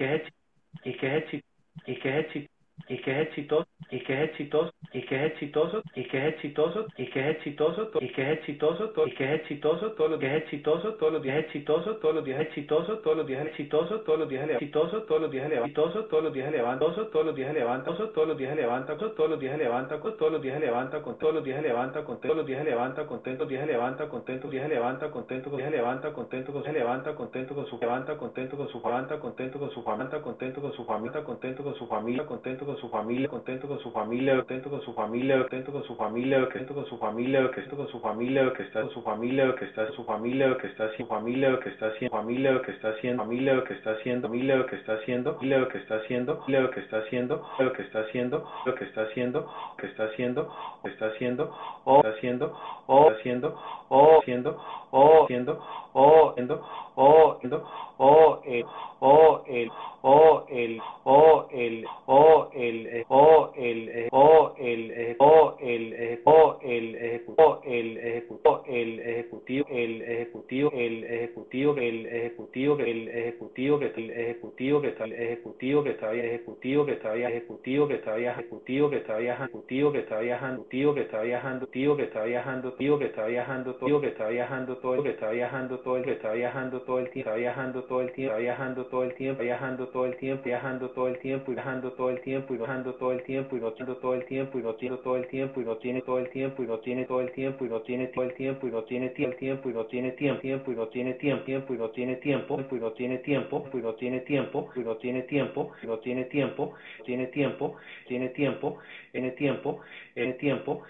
que 0.97 1.43
y 1.87 1.99
que 2.01 2.47
y 2.89 2.99
que 2.99 3.23
es 3.23 3.29
y 3.39 3.39
que 3.39 3.45
es 3.45 3.51
exitoso 3.51 3.67
y 3.91 4.01
que 4.01 4.15
es 4.15 4.31
exitoso 4.31 4.73
y 4.93 5.03
que 5.03 5.17
es 5.17 5.33
exitoso 5.33 5.83
y 5.95 6.05
que 6.05 6.19
es 6.19 6.35
exitoso 6.35 6.89
y 6.99 7.07
que 7.11 7.31
es 7.31 7.39
exitoso 7.39 7.93
y 8.01 8.11
que 8.11 8.23
es 8.33 8.41
exitoso 8.41 8.93
y 9.07 9.15
que 9.15 9.25
es 9.25 9.35
exitoso 9.43 9.93
exitoso 9.95 9.95
todos 9.97 10.11
los 10.13 10.21
días 10.21 10.37
exitoso 10.37 10.93
todos 10.95 11.13
los 11.13 11.23
días 11.23 11.27
exitoso 11.37 11.97
todos 12.03 12.15
los 12.15 12.25
días 12.25 12.41
exitoso 12.41 12.99
todos 13.01 13.19
los 13.19 13.27
días 13.27 13.47
exitoso 13.47 14.01
todos 14.03 14.21
los 14.21 14.29
días 14.29 14.51
exitoso 14.51 15.03
todos 15.03 15.21
los 15.23 15.31
días 15.31 15.49
levantoso 15.49 16.05
todos 16.07 16.25
los 16.25 16.33
días 16.33 16.51
levantoso 16.51 17.07
todos 17.07 17.25
los 17.25 17.35
días 17.35 17.53
levanta 17.53 17.97
todos 18.09 18.29
los 18.29 18.41
días 18.41 18.55
levanta 18.55 19.09
todos 19.17 19.31
los 19.31 19.41
días 19.41 19.51
levanta 19.53 20.91
con 20.91 21.19
todos 21.21 21.35
los 21.35 21.45
días 21.45 21.63
levanta 21.63 22.03
con 22.07 22.21
todos 22.21 22.37
los 22.37 22.47
días 22.47 22.65
levanta 22.65 23.07
contento 23.07 23.47
días 23.47 23.67
levanta 23.67 24.09
contento 24.09 24.49
días 24.49 24.69
levanta 24.69 25.09
contento 25.11 25.51
días 25.51 25.71
levanta 25.71 26.13
contento 26.13 26.53
con 26.53 26.63
levanta 26.73 27.15
contento 27.15 27.55
con 27.55 27.67
su 27.67 27.79
levanta 27.79 28.17
contento 28.17 28.57
con 28.57 28.69
su 28.69 28.79
levanta 28.81 29.19
contento 29.19 29.59
con 29.59 29.73
su 29.73 29.83
levanta 29.83 30.21
contento 30.21 30.61
con 30.61 30.73
su 30.73 30.85
familia 30.85 31.25
contento 31.25 31.65
con 31.65 31.75
su 31.75 31.87
familia 31.87 32.27
contento 32.27 32.67
con 32.67 32.76
su 32.79 32.89
familia 32.89 33.29
contento 33.29 33.69
con 33.69 33.79
su 33.81 33.91
familia 33.91 34.37
contento 34.37 34.71
con 34.71 34.83
su 34.83 34.93
familia 34.95 35.39
contento 35.39 35.73
con 35.73 35.85
su 35.85 35.97
familia 35.97 36.41
contento 36.43 36.75
con 36.75 36.87
su 36.87 36.99
familia 36.99 37.43
contento 37.43 37.77
con 37.77 37.89
su 37.89 38.01
familia 38.01 38.53
que 38.55 38.63
está 38.63 38.83
con 38.83 38.91
su 38.93 39.03
familia 39.03 39.55
que 39.57 39.65
está 39.65 39.93
su 39.93 40.05
familia 40.05 40.57
que 40.57 40.67
está 40.69 40.89
su 40.89 41.29
familia 41.29 41.61
que 41.61 41.71
está 41.71 41.87
haciendo 41.89 42.17
familia 42.17 42.63
que 42.63 42.73
está 42.73 42.91
haciendo 42.91 43.19
familia 43.23 43.65
que 43.65 43.75
está 43.77 43.93
haciendo 43.93 44.23
familia 44.23 44.67
que 44.67 44.77
está 44.77 44.93
haciendo 44.95 45.39
lo 45.43 45.69
que 45.69 45.79
está 45.79 45.97
haciendo 45.97 46.43
lo 46.49 46.71
que 46.71 46.81
está 46.81 46.99
haciendo 46.99 47.43
lo 47.59 47.73
que 47.73 47.83
está 47.83 48.01
haciendo 48.01 48.47
lo 48.67 48.75
que 48.75 48.85
está 48.85 49.03
haciendo 49.03 49.47
que 49.79 49.87
está 49.87 50.05
haciendo 50.07 50.49
o 50.83 50.89
está 50.89 51.07
haciendo 51.07 51.53
o 51.85 52.01
está 52.01 52.11
haciendo 52.11 52.57
o 52.89 53.11
haciendo 53.11 53.57
o 53.89 54.21
haciendo 54.21 54.59
o 54.91 55.23
haciendo 55.23 55.61
o 55.93 56.33
haciendo 56.35 56.63
o 56.97 57.33
haciendo 57.33 57.65
o 57.99 58.41
el 58.45 58.65
o 59.01 59.43
el 59.47 59.71
o 60.03 60.45
el 60.49 60.81
o 61.05 61.47
el 61.51 61.87
o 62.07 62.49
el 62.55 62.66
o 63.09 63.53
el 63.57 64.07
o 64.11 64.55
el 64.59 64.89
o 65.19 65.57
el 65.61 66.19
o 66.25 66.59
el 66.63 66.97
ejecutivo 66.97 67.61
el 67.65 67.97
ejecutivo 67.99 68.67
el 68.69 68.99
ejecutivo 69.01 69.67
el 69.71 70.03
ejecutivo 70.03 70.71
el 70.73 71.03
ejecutivo 71.05 71.77
el 71.77 72.07
ejecutivo 72.07 72.79
el 72.79 73.09
ejecutivo 73.09 73.79
que 73.79 73.87
el 73.87 74.11
ejecutivo 74.11 74.81
que 74.83 74.89
está 74.89 75.05
el 75.05 75.13
ejecutivo 75.13 75.83
que 75.85 75.91
está 75.91 76.15
ejecutivo 76.15 76.87
que 76.87 76.93
está 76.93 77.17
ejecutivo 77.17 77.89
que 77.89 77.95
está 77.95 78.17
ejecutivo 78.19 78.91
que 78.91 78.97
está 78.97 79.19
ejecutivo 79.21 79.93
que 79.93 79.99
está 79.99 80.21
viajando 80.21 80.67
tío 80.67 80.95
que 80.95 81.03
está 81.03 81.23
viajando 81.23 81.67
tío 81.69 81.97
que 81.97 82.05
está 82.05 82.25
viajando 82.25 82.73
tío 82.75 82.99
que 82.99 83.07
está 83.07 83.27
viajando 83.27 83.75
tío 83.77 84.01
que 84.01 84.09
está 84.09 84.29
viajando 84.29 84.77
todo 84.77 84.95
el 84.97 85.03
que 85.03 85.11
está 85.11 85.31
viajando 85.31 85.79
todo 85.79 85.97
el 85.97 86.05
que 86.05 86.13
está 86.13 86.33
viajando 86.33 86.81
todo 86.81 86.99
el 86.99 87.11
tiempo 87.11 87.31
está 87.31 87.35
viajando 87.37 87.83
todo 87.85 88.03
el 88.03 88.13
tiempo 88.13 88.37
viajando 88.37 88.85
todo 88.87 89.03
el 89.03 89.15
tiempo 89.15 89.43
viajando 89.43 89.89
todo 89.89 90.07
el 90.07 90.17
tiempo 90.17 90.43
viajando 90.45 90.91
todo 90.91 91.09
el 91.09 91.19
tiempo 91.19 91.53
viajando 91.53 91.93
todo 91.93 92.11
el 92.11 92.21
tiempo 92.21 92.55
y 92.57 92.59
viajando 92.59 92.95
todo 92.95 93.13
el 93.13 93.23
tiempo 93.23 93.57
y 93.57 93.61
no 93.61 93.73
tiene 93.73 93.95
todo 93.97 94.15
el 94.15 94.25
tiempo 94.25 94.59
y 94.59 94.63
no 94.63 94.75
tiene 94.75 94.97
todo 94.97 95.17
el 95.17 95.27
tiempo 95.29 95.61
y 95.61 95.65
no 95.65 95.77
tiene 95.77 96.01
todo 96.01 96.19
el 96.19 96.31
tiempo 96.31 96.63
y 96.63 96.67
no 96.67 96.79
tiene 96.79 97.05
todo 97.05 97.21
el 97.21 97.33
tiempo 97.33 97.65
y 97.65 97.69
no 97.69 97.81
tiene 97.83 98.09
todo 98.09 98.25
el 98.25 98.35
tiempo 98.35 98.67
y 98.69 98.73
no 98.73 98.83
tiene 98.85 99.11
tiempo 99.11 99.69
y 99.69 99.75
no 99.75 99.87
tiene 99.87 100.13
tiempo 100.13 100.73
y 100.73 100.77
no 100.77 100.89
tiene 100.91 101.15
tiempo 101.15 101.37
tiempo 101.47 101.75
y 101.75 101.77
no 101.77 101.91
tiene 101.91 102.17
tiempo 102.17 102.61
y 102.63 102.81
no 102.81 102.91
tiene 102.93 103.19
tiempo 103.19 103.73
y 103.77 103.81
no 103.81 103.95
tiene 103.95 104.23
tiempo 104.23 104.71
y 104.75 104.81
no 104.83 104.97
tiene 104.97 105.23
tiempo 105.23 105.73
y 105.83 105.87
no 105.87 105.99
tiene 105.99 106.25
tiempo 106.25 106.75
tiene 107.05 107.27
tiempo 107.27 107.77
tiene 108.07 108.29
tiempo 108.31 108.79
tiene 109.17 109.31
tiempo 109.33 109.81
en 110.15 110.37
tiempo 110.37 110.83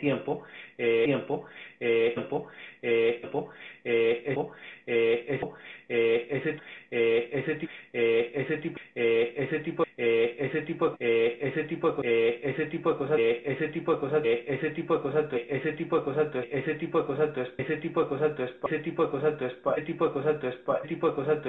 tiempo 0.00 0.42
tiempo 0.80 1.44
tiempo 1.78 2.46
tiempo 2.80 3.50
tiempo 3.82 4.52
ese 4.86 6.56
ese 6.90 7.54
tipo 7.56 7.72
ese 7.92 8.56
tipo 8.58 8.74
ese 8.94 9.58
tipo 9.58 9.84
ese 9.96 10.62
tipo 10.62 10.94
ese 11.00 11.64
tipo 11.64 12.02
ese 12.02 12.66
tipo 12.66 12.92
de 12.92 12.96
cosas 12.96 13.18
ese 13.18 13.68
tipo 13.68 13.92
de 13.94 13.98
cosas 13.98 14.22
ese 14.24 14.70
tipo 14.70 14.94
de 14.94 15.02
cosas 15.02 15.32
ese 15.34 15.80
tipo 15.80 15.96
de 15.96 16.02
cosas 16.04 16.24
ese 16.44 16.74
tipo 16.84 16.98
de 17.00 17.06
cosas 17.06 17.44
ese 17.58 17.76
tipo 17.76 17.96
de 17.96 18.08
cosas 18.14 18.44
ese 18.58 18.78
tipo 18.78 18.96
de 18.96 19.10
cosas 19.10 19.34
ese 19.48 19.78
tipo 19.78 20.06
de 20.06 20.12
cosas 20.12 20.36
ese 20.38 20.88
tipo 20.88 21.08
de 21.08 21.14
cosas 21.14 21.42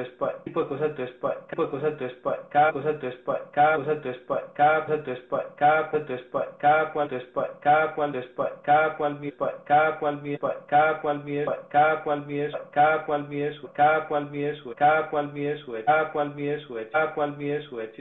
tipo 0.43 0.61
de 0.61 0.67
cosas 0.67 1.05
tipo 1.47 1.63
de 1.63 1.69
cosas 1.69 2.13
cada 2.51 2.71
cosa 2.73 2.99
cada 3.53 3.77
cosa 3.77 4.01
cada 4.53 4.85
cosa 4.85 5.55
cada 5.57 5.89
cosa 5.91 6.14
cada 6.59 6.91
cual 6.93 7.09
cada 7.61 7.95
cual 7.95 8.11
cada 8.63 8.97
cual 8.97 9.19
mi 9.19 9.31
cada 9.65 9.99
cual 9.99 10.21
mi 10.21 10.37
cada 10.37 11.01
cual 11.01 11.23
mi 11.23 11.45
cada 11.69 12.03
cual 12.03 12.25
mi 12.25 12.51
cada 12.71 13.05
cual 13.05 13.27
mi 13.27 13.49
cada 13.73 14.07
cual 14.07 14.31
mi 14.31 14.51
cada 14.75 15.09
cual 15.09 15.31
mi 15.33 15.53
cada 15.83 16.11
cual 16.11 16.35
mi 16.35 16.53
cada 16.91 17.11
cual 17.13 17.35
mi 17.37 17.51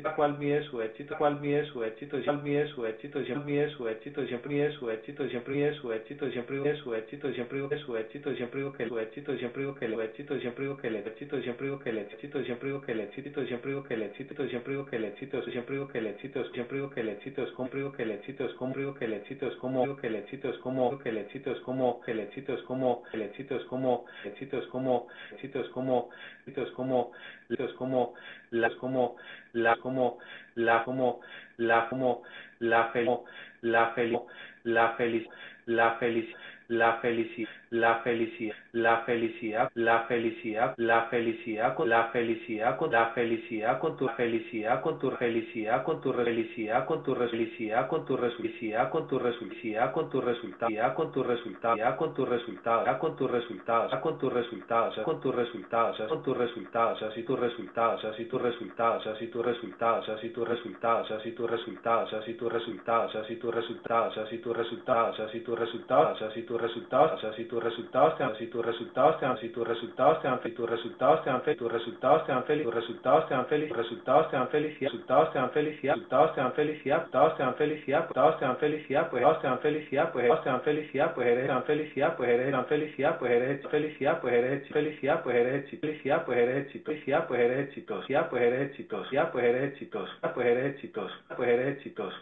cada 0.05 0.13
cual 0.13 0.37
mi 0.37 0.53
éxito 0.53 1.17
cual 1.17 1.41
mi 1.41 1.55
éxito 1.77 2.23
siempre 2.23 2.61
es 2.61 2.69
su 2.71 2.87
éxito 2.87 3.23
siempre 3.27 3.65
es 3.65 3.73
su 3.73 3.89
éxito 3.89 4.25
siempre 4.27 4.67
es 4.67 4.75
su 4.75 4.91
éxito 4.91 5.29
siempre 5.31 5.67
es 5.69 5.77
su 5.77 5.93
éxito 5.93 6.31
siempre 6.31 6.71
es 6.71 6.79
su 6.79 6.95
éxito 6.95 7.31
siempre 7.33 7.71
es 7.71 7.81
su 7.81 7.99
éxito 7.99 8.35
siempre 8.35 8.73
que 8.79 8.87
su 8.89 8.99
éxito 8.99 9.37
siempre 9.37 9.75
que 9.75 9.85
el 9.85 9.95
éxito 9.95 10.39
siempre 10.39 10.77
que 10.81 10.89
el 10.89 10.97
éxito 10.97 11.41
siempre 11.41 11.79
que 11.83 11.89
el 11.89 11.97
éxito 11.99 12.43
siempre 12.45 12.81
que 12.85 12.91
el 12.93 13.01
éxito 13.01 13.45
siempre 13.45 13.83
que 13.87 13.95
el 13.95 14.03
éxito 14.03 14.47
siempre 14.47 14.85
que 14.87 14.97
el 14.97 15.05
éxito 15.05 15.43
siempre 15.43 15.87
que 15.93 15.99
el 15.99 16.07
éxito 16.07 16.45
siempre 16.53 16.89
que 16.95 17.01
el 17.01 17.09
éxito 17.09 17.43
es 17.43 17.51
compro 17.53 17.93
que 17.93 18.04
el 18.05 18.11
éxito 18.13 18.45
es 18.45 18.53
compro 18.55 18.95
que 18.95 19.07
el 19.07 19.15
éxito 19.15 19.47
es 19.47 19.57
como 19.57 19.97
que 19.97 20.07
el 20.07 20.17
éxito 20.17 20.51
es 20.51 20.59
como 20.59 20.99
que 20.99 21.09
el 21.09 21.19
éxito 21.19 21.53
es 21.53 21.61
como 21.61 22.01
que 22.03 22.13
el 22.13 22.21
éxito 22.21 22.55
es 22.55 22.63
como 22.63 23.03
el 23.13 23.23
éxito 23.23 23.57
es 23.57 23.65
como 23.67 24.07
el 24.23 24.31
éxito 24.31 24.59
es 24.59 24.69
como 24.69 25.09
el 25.49 25.61
éxito 25.61 25.61
es 25.61 25.71
como 25.71 26.01
el 26.29 26.35
éxito 26.35 26.63
es 26.63 26.71
como 26.71 27.13
es 27.49 27.73
como 27.73 28.15
las 28.51 28.75
como 28.75 29.17
la 29.53 29.77
como 29.77 30.19
la 30.55 30.85
como 30.85 31.21
la 31.57 31.89
como 31.89 32.23
la 32.61 32.89
feliz 32.93 33.19
la 33.63 33.93
feliz 33.95 34.19
la 34.65 34.95
feliz 34.97 35.29
la 35.67 35.97
feliz 35.99 36.29
la 36.69 36.99
felicidad 37.01 37.51
la 37.75 37.97
felicidad 38.05 38.55
la 38.71 38.99
felicidad 39.01 39.69
la 39.75 40.05
felicidad 40.07 40.75
la 40.77 41.07
felicidad 41.07 41.75
con 41.75 41.89
la 41.89 42.05
felicidad 42.13 42.77
con 42.77 42.93
la 42.93 43.11
felicidad 43.11 43.81
con 43.81 43.97
tu 43.97 44.07
felicidad 44.11 44.81
con 44.81 44.99
tu 45.01 45.11
felicidad 45.11 45.83
con 45.83 46.01
tu 46.01 46.13
felicidad 46.13 46.87
con 46.87 47.03
tu 47.03 47.17
felicidad 47.17 47.89
con 47.89 48.07
tu 48.07 48.17
felicidad 48.17 48.91
con 48.91 49.09
tu 49.09 49.19
felicidad 49.19 49.93
con 49.93 50.09
tu 50.09 50.21
resultado 50.21 50.95
con 50.95 51.11
tu 51.11 51.23
resultado 51.23 51.97
con 51.99 52.15
tu 52.15 52.25
resultado 52.27 52.99
con 53.01 53.17
tu 53.17 53.27
resultado 53.27 53.91
con 53.91 54.19
tu 54.19 54.31
resultado 54.31 55.01
con 55.03 55.21
tu 55.21 55.31
resultado 55.33 56.09
con 56.09 56.23
tu 56.23 56.35
resultado 56.35 56.97
así 57.09 57.23
tu 57.25 57.35
resultados 57.35 58.05
así 58.05 58.25
tu 58.27 58.39
resultados 58.39 59.07
así 59.07 59.27
tu 59.27 59.43
resultados 59.43 60.09
así 60.09 60.29
tu 60.31 60.45
resultados 60.45 61.11
así 61.11 61.33
tu 61.33 61.47
resultados 61.49 62.15
así 62.15 62.35
tu 62.35 62.49
resultados 62.49 63.15
así 63.19 63.39
tu 63.39 63.51
resultados 63.51 64.19
así 64.19 64.39
tu 64.39 64.55
resultados 64.55 65.19
así 65.19 65.41
tu 65.41 65.55
resultados 65.57 66.23
así 66.23 66.43
tu 66.43 66.59
resultados 66.59 67.25
así 67.25 67.45
tu 67.45 67.64
resultados 67.65 68.17
sean 68.19 68.37
si 68.37 68.47
tus 68.49 68.65
resultados 68.65 69.19
sean 69.21 69.39
si 69.41 69.49
tus 69.49 69.67
resultados 69.67 70.23
sean 70.23 70.41
si 70.43 70.51
tus 70.51 70.71
resultados 70.71 71.25
sean 71.25 71.41
feliz 71.43 71.59
tus 71.59 71.73
resultados 71.73 72.29
sean 72.29 72.45
feliz 72.45 72.65
tus 72.65 72.77
resultados 72.77 73.27
sean 73.29 73.47
feliz 73.47 73.71
resultados 73.71 74.31
sean 74.31 74.51
felicidad 74.51 74.81
resultados 74.93 75.31
sean 75.33 75.51
felicidad 75.51 75.95
resultados 75.97 76.35
sean 76.35 76.53
felicidad 76.53 77.01
resultados 77.01 77.37
sean 77.37 77.55
felicidad 77.57 78.05
resultados 78.05 78.39
sean 78.41 78.57
felicidad 78.59 79.11
pues 79.11 79.41
sean 79.41 79.59
felicidad 79.61 80.13
pues 80.13 80.45
sean 80.45 80.63
felicidad 80.63 81.15
pues 81.15 81.27
eres 81.27 81.47
tan 81.49 81.65
felicidad 81.65 82.17
pues 82.17 82.31
eres 82.31 82.51
tan 82.53 82.67
felicidad 82.67 83.19
pues 83.19 83.33
eres 83.33 83.67
felicidad 83.69 84.21
pues 84.21 84.35
eres 84.35 84.69
felicidad 84.71 85.23
pues 85.23 85.37
eres 85.37 85.69
felicidad 85.81 86.25
pues 86.25 86.37
eres 86.39 86.83
felicidad 86.85 87.27
pues 87.27 87.41
eres 87.41 87.67
exitoso 87.67 88.07
ya 88.09 88.29
pues 88.29 88.43
eres 88.43 88.71
exitoso 88.71 89.11
ya 89.11 89.33
pues 89.33 89.45
eres 89.45 89.73
exitoso 89.73 90.13
pues 90.35 90.47
eres 90.47 90.75
exitoso 90.75 91.15
pues 91.37 91.49
eres 91.49 91.77
exitoso 91.77 92.17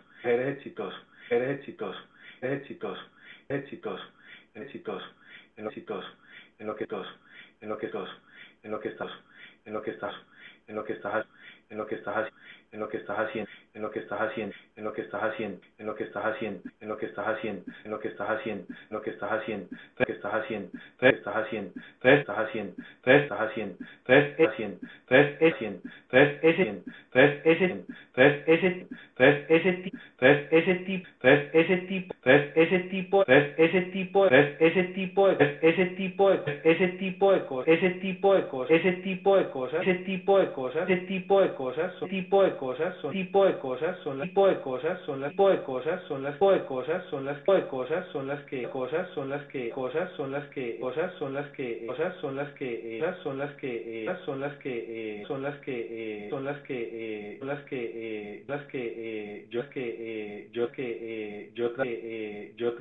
eres 1.30 1.58
exitoso 1.58 2.00
eres 2.40 2.60
exitoso 2.60 3.00
eres 3.50 3.62
exitoso 3.62 4.02
exitoso 4.54 5.04
en 5.56 5.64
lo 5.64 5.70
que 5.70 5.80
exitoso, 5.80 6.08
en 6.58 6.66
lo 6.66 6.76
que 6.76 6.86
tos, 6.86 7.06
en 7.60 7.68
lo 7.68 7.78
que 7.78 7.88
tos, 7.88 8.08
en 8.62 8.70
lo 8.70 8.80
que 8.80 8.88
estás, 8.88 9.10
en 9.64 9.72
lo 9.72 9.82
que 9.82 9.90
estás, 9.90 10.14
en 10.68 10.76
lo 10.76 10.84
que 10.84 10.92
estás, 10.92 11.26
en 11.68 11.78
lo 11.78 11.86
que 11.86 11.96
estás, 11.96 12.32
en 12.72 12.80
lo 12.80 12.88
que 12.88 12.96
estás 12.98 13.18
haciendo, 13.18 13.50
en 13.74 13.82
lo 13.82 13.90
que 13.90 14.00
estás 14.00 14.20
haciendo, 14.20 14.54
en 14.76 14.84
lo 14.84 14.92
que 14.92 15.02
estás 15.02 15.22
haciendo, 15.22 15.58
en 15.78 15.86
lo 15.86 15.94
que 15.94 16.04
estás 16.04 16.24
haciendo, 16.24 16.60
en 16.80 16.88
lo 16.88 16.96
que 16.96 17.06
estás 17.06 17.26
haciendo, 17.26 17.62
en 17.84 17.90
lo 17.90 18.00
que 18.00 18.08
estás 18.08 18.30
haciendo, 18.30 18.66
en 18.68 18.88
lo 18.90 19.02
que 19.02 19.10
estás 19.10 19.32
haciendo, 19.32 19.68
tres 19.96 20.06
que 20.06 20.12
estás 20.12 20.34
haciendo, 20.34 20.70
tres 20.98 21.18
estás 21.18 21.36
haciendo, 21.36 21.72
tres 22.00 22.20
estás 22.20 22.38
haciendo, 22.38 22.74
tres 23.04 23.22
estás 23.22 23.40
haciendo, 23.40 23.76
tres 24.04 24.36
es 24.38 24.48
haciendo, 24.48 24.80
tres 25.06 25.38
es 25.40 25.54
haciendo, 25.54 25.90
tres 26.08 26.40
es 26.42 26.54
haciendo, 26.54 26.84
tres 27.12 27.42
es 27.44 27.56
haciendo, 27.56 27.86
tres 28.12 28.44
ese, 28.46 28.86
tres 29.16 29.46
ese 29.48 29.72
tipo, 29.82 29.98
tres 30.18 30.48
ese 30.50 30.74
tipo, 30.74 31.14
tres 31.20 31.50
ese 31.52 31.76
tipo, 31.86 32.14
tres 32.24 32.54
ese 32.56 32.80
tipo, 32.82 33.24
tres 33.24 33.56
ese 33.58 33.82
tipo, 33.82 34.28
tres 34.28 34.58
ese 34.60 34.82
tipo, 34.92 35.52
ese 35.52 35.86
tipo 35.86 36.32
de 36.32 36.62
ese 36.64 36.88
tipo 36.90 37.32
de 37.32 37.46
cosas, 37.46 37.72
ese 37.72 37.90
tipo 38.00 38.34
de 38.34 38.46
cosas, 38.46 38.78
ese 38.78 39.00
tipo 39.00 39.36
de 39.36 39.46
cosas, 39.46 39.82
ese 39.82 39.94
tipo 39.94 40.40
de 40.40 40.48
cosas, 40.48 40.88
ese 40.88 40.96
tipo 41.06 41.40
de 41.40 41.52
cosas, 41.52 41.94
ese 41.96 42.08
tipo 42.08 42.42
de 42.42 42.56
cosas 42.56 42.96
son 42.96 43.12
tipo 43.12 43.44
de 43.44 43.58
cosas 43.58 43.98
son 44.02 44.18
las 44.18 44.28
tipo 44.28 44.46
de 44.46 44.60
cosas 44.62 44.98
son 45.06 45.20
las 45.20 45.30
tipo 45.32 45.50
de 45.50 45.62
cosas 45.62 46.02
son 46.08 46.22
las 46.22 46.34
tipo 46.34 46.52
de 46.52 46.64
cosas 46.64 47.04
son 47.10 47.24
las 47.24 47.38
tipo 47.38 47.54
de 47.54 47.66
cosas 47.66 48.06
son 48.12 48.28
las 48.28 48.42
que 48.44 48.68
cosas 48.70 49.08
son 49.16 49.30
las 49.30 49.42
que 49.46 49.70
cosas 49.70 50.12
son 50.16 50.32
las 50.32 50.48
que 50.48 50.78
cosas 50.78 51.14
son 51.18 51.34
las 51.34 51.48
que 51.50 51.86
cosas 51.86 52.16
son 52.18 52.38
las 52.38 52.48
que 52.54 52.94
son 52.96 53.38
las 53.38 53.54
que 53.54 54.24
son 54.24 54.40
las 54.40 54.54
que 54.56 55.24
son 55.26 55.42
las 55.42 55.58
que 55.60 56.28
son 56.30 56.44
las 56.44 56.60
que 56.62 57.36
son 57.40 57.46
las 57.46 57.60
que 57.64 58.44
las 58.46 58.62
que 58.66 59.46
yo 59.50 59.68
que 59.70 60.48
yo 60.52 60.72
que 60.72 61.50
yo 61.54 61.74
yo 62.56 62.72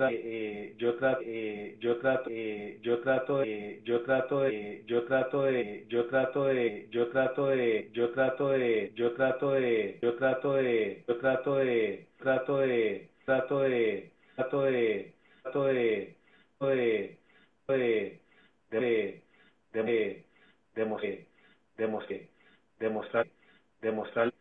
yo 0.77 0.95
trato 0.95 1.21
yo 1.79 1.97
trato 1.97 2.31
yo 2.81 2.99
trato 2.99 3.39
de 3.39 3.81
yo 3.85 4.01
trato 4.01 4.41
de 4.41 4.83
yo 4.87 5.03
trato 5.03 5.43
de 5.43 5.85
yo 5.89 6.05
trato 6.07 6.45
de 6.45 6.87
yo 6.91 7.07
trato 7.09 7.47
de 7.47 7.89
yo 7.93 8.11
trato 8.11 8.49
de 8.49 8.91
yo 8.93 9.11
trato 9.11 9.51
de 9.51 9.99
yo 10.01 10.13
trato 10.15 10.53
de 10.53 11.03
yo 11.07 11.17
trato 11.17 11.55
de 11.55 11.70
trato 12.17 12.57
de 12.57 13.09
trato 13.25 13.59
de 13.61 14.11
trato 14.35 14.61
de 14.63 15.13
trato 15.43 15.63
de 15.65 16.15
de 16.61 17.19
de 18.71 19.23
de 19.73 19.85
de 20.75 21.27
demostrar 21.77 22.17
demostrar 22.79 23.27
demostrar 23.81 24.33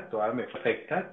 toda 0.03 0.33
me 0.33 0.47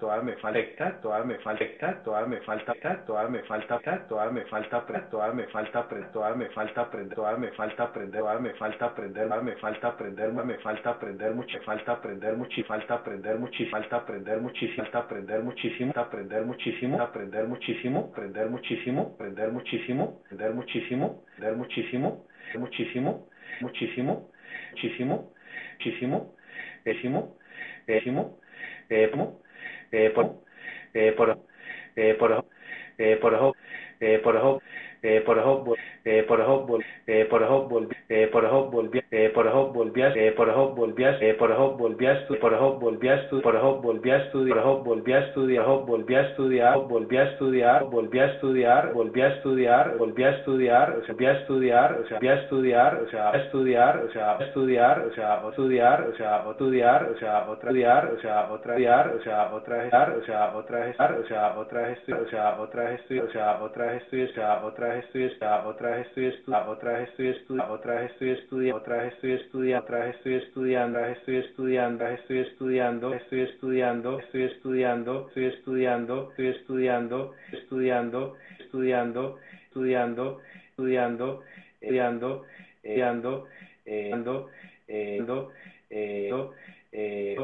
toda 0.03 0.23
me 0.23 1.37
falta, 1.39 1.95
toda 2.05 2.27
me 2.27 2.39
falta, 2.41 2.75
toda 3.07 3.29
me 3.29 3.43
falta, 3.43 3.73
toda 4.07 4.33
me 4.33 4.43
falta, 4.45 4.79
toda 5.09 5.33
me 5.33 5.45
falta, 5.47 5.81
toda 6.11 6.35
me 6.35 6.35
toda 6.35 6.35
me 6.35 6.49
falta 6.49 6.85
toda 7.15 7.39
me 7.39 7.51
falta 7.51 7.83
aprender, 7.83 8.23
me 8.43 8.53
falta 8.57 8.87
aprender, 8.87 9.29
me 9.43 9.57
falta 9.57 9.89
aprender, 9.89 10.33
me 10.33 10.59
falta 10.59 10.91
aprender 10.91 11.35
mucho, 11.35 11.59
falta 11.65 11.93
aprender 11.93 12.37
mucho, 12.37 12.65
falta 12.65 12.95
aprender 12.95 13.39
falta 13.71 13.97
aprender 13.97 14.41
falta 14.77 14.99
aprender 14.99 15.43
muchísimo, 15.43 15.93
aprender 15.97 16.45
muchísimo, 16.45 17.01
aprender 17.03 17.47
muchísimo, 17.65 18.11
aprender 18.13 18.51
muchísimo, 18.51 19.13
aprender 19.15 19.51
muchísimo, 19.51 20.21
aprender 20.27 20.53
muchísimo, 20.53 21.25
aprender 21.33 21.57
muchísimo, 21.57 22.27
muchísimo, 22.59 23.27
muchísimo, 23.63 24.31
muchísimo, 24.73 25.33
muchísimo, 25.79 26.27
décimo, 26.85 27.39
décimo, 27.87 28.39
eh, 28.91 29.05
eh, 29.93 30.11
por, 30.11 30.39
eh, 30.95 31.13
por, 31.17 31.39
eh, 31.97 32.15
por, 32.19 33.55
eh, 34.01 34.19
por, 34.23 34.63
eh, 35.05 35.21
por, 35.21 35.39
eh, 35.39 35.39
por 35.39 35.39
ejemplo, 35.39 35.75
eh, 36.05 36.25
por 36.25 36.41
ejemplo, 36.41 36.79
eh, 37.09 37.27
por 37.27 37.43
ejemplo, 37.43 37.81
eh, 38.09 38.29
por 38.33 38.45
ejemplo, 38.45 38.71
volvías, 38.71 39.05
eh, 39.11 39.31
por 39.35 39.47
ejemplo, 39.47 39.73
volvías, 39.73 40.15
eh, 40.17 40.35
por 40.37 40.41
ejemplo, 40.41 40.75
volvías, 40.75 41.21
eh, 41.21 41.35
por 41.35 41.53
ejemplo, 41.53 41.77
volvías, 41.77 42.25
por 42.31 42.55
ejemplo, 42.55 42.81
volvías, 42.81 43.23
por 43.43 43.55
ejemplo, 43.55 43.83
volvías 43.83 44.23
a 44.23 44.25
estudiar, 44.25 44.57
por 44.57 44.59
ejemplo, 44.59 44.85
volvías 44.85 45.25
a 45.25 45.29
estudiar, 45.29 45.85
volvías 45.85 46.25
a 46.25 47.31
estudiar, 47.31 47.85
volvías 47.85 48.31
a 48.31 48.35
estudiar, 48.35 48.35
volvías 48.35 48.41
a 48.41 48.55
estudiar, 48.55 48.89
volvías 48.89 49.23
a 49.23 49.35
estudiar, 49.35 49.97
volvías 49.99 50.33
a 50.33 50.35
estudiar, 50.35 50.35
volvías 50.35 50.35
a 50.35 50.39
estudiar, 50.39 50.95
volvías 51.09 51.37
a 51.37 51.41
estudiar, 51.41 51.99
o 51.99 52.07
sea, 52.07 52.19
estudiar, 52.35 52.95
o 52.97 53.11
sea, 53.11 53.31
estudiar, 53.33 53.99
o 53.99 54.11
sea, 54.13 54.37
estudiar, 54.41 55.01
o 55.01 55.15
sea, 55.15 56.51
estudiar, 56.51 57.05
o 57.09 57.17
sea, 57.17 57.49
otra 57.49 57.71
estudiar, 57.71 58.15
o 58.15 58.21
sea, 58.21 58.47
otra 58.51 58.73
estudiar, 58.73 59.09
o 59.09 59.21
sea, 59.23 59.53
otra 59.53 59.83
gestar, 59.83 60.11
o 60.11 60.25
sea, 60.25 60.55
otra 60.55 60.85
gestar, 60.87 61.13
o 61.13 61.27
sea, 61.27 61.59
otra 61.59 61.87
gestar, 61.87 62.21
o 62.21 62.29
sea, 62.29 62.61
otra 62.61 62.89
gestar, 62.91 63.25
o 63.25 63.31
sea, 63.33 63.63
otra 63.63 63.91
gestar, 63.95 64.21
o 64.21 64.33
sea, 64.35 64.65
otra 64.65 64.94
estoy 64.99 65.25
estudiando, 65.25 65.69
otra 65.71 65.91
vez 65.97 66.07
estoy 66.09 66.27
estudiando, 66.27 66.71
otra 66.73 66.93
vez 66.93 67.09
estoy 67.11 67.29
estudiando, 67.29 67.75
otra 67.75 67.95
vez 67.95 68.13
estoy 68.13 68.31
estudiando, 68.31 68.77
otra 68.77 68.97
vez 68.99 69.15
estoy 69.15 69.35
estudiando, 69.35 69.79
otra 69.79 69.99
vez 69.99 70.11
estoy 70.11 70.37
estudiando, 70.39 71.05
estoy 71.05 71.29
estudiando, 71.39 73.15
estoy 73.15 73.41
estudiando, 73.45 74.19
estoy 74.21 74.45
estudiando, 74.45 75.11
estoy 75.11 75.27
estudiando, 75.29 75.29
estoy 75.29 75.47
estudiando, 75.47 76.31
estoy 76.33 76.47
estudiando, 76.49 77.35
estudiando, 77.53 78.37
estudiando, 78.63 79.39
estudiando, 79.71 80.41
estudiando, 80.71 81.43
estudiando, 81.81 82.45
estudiando, 82.83 83.49
estudiando, 83.83 84.45
estudiando, 84.87 85.51
eh, 85.91 87.37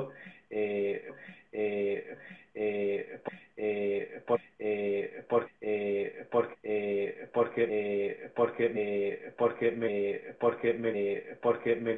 eh, 0.50 1.12
eh, 1.52 2.16
eh, 2.54 3.20
eh, 3.56 4.22
por, 4.26 4.40
eh, 4.58 5.24
por, 5.28 5.48
eh, 5.60 6.26
por, 6.30 6.48
eh, 6.62 7.28
porque 7.32 7.66
eh, 7.70 8.30
porque 8.34 8.70
eh, 8.74 9.14
porque 9.38 9.72
me 9.72 10.20
porque 10.38 10.74
me 10.74 11.22
porque 11.42 11.76
me 11.76 11.94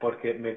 porque 0.00 0.34
me 0.34 0.52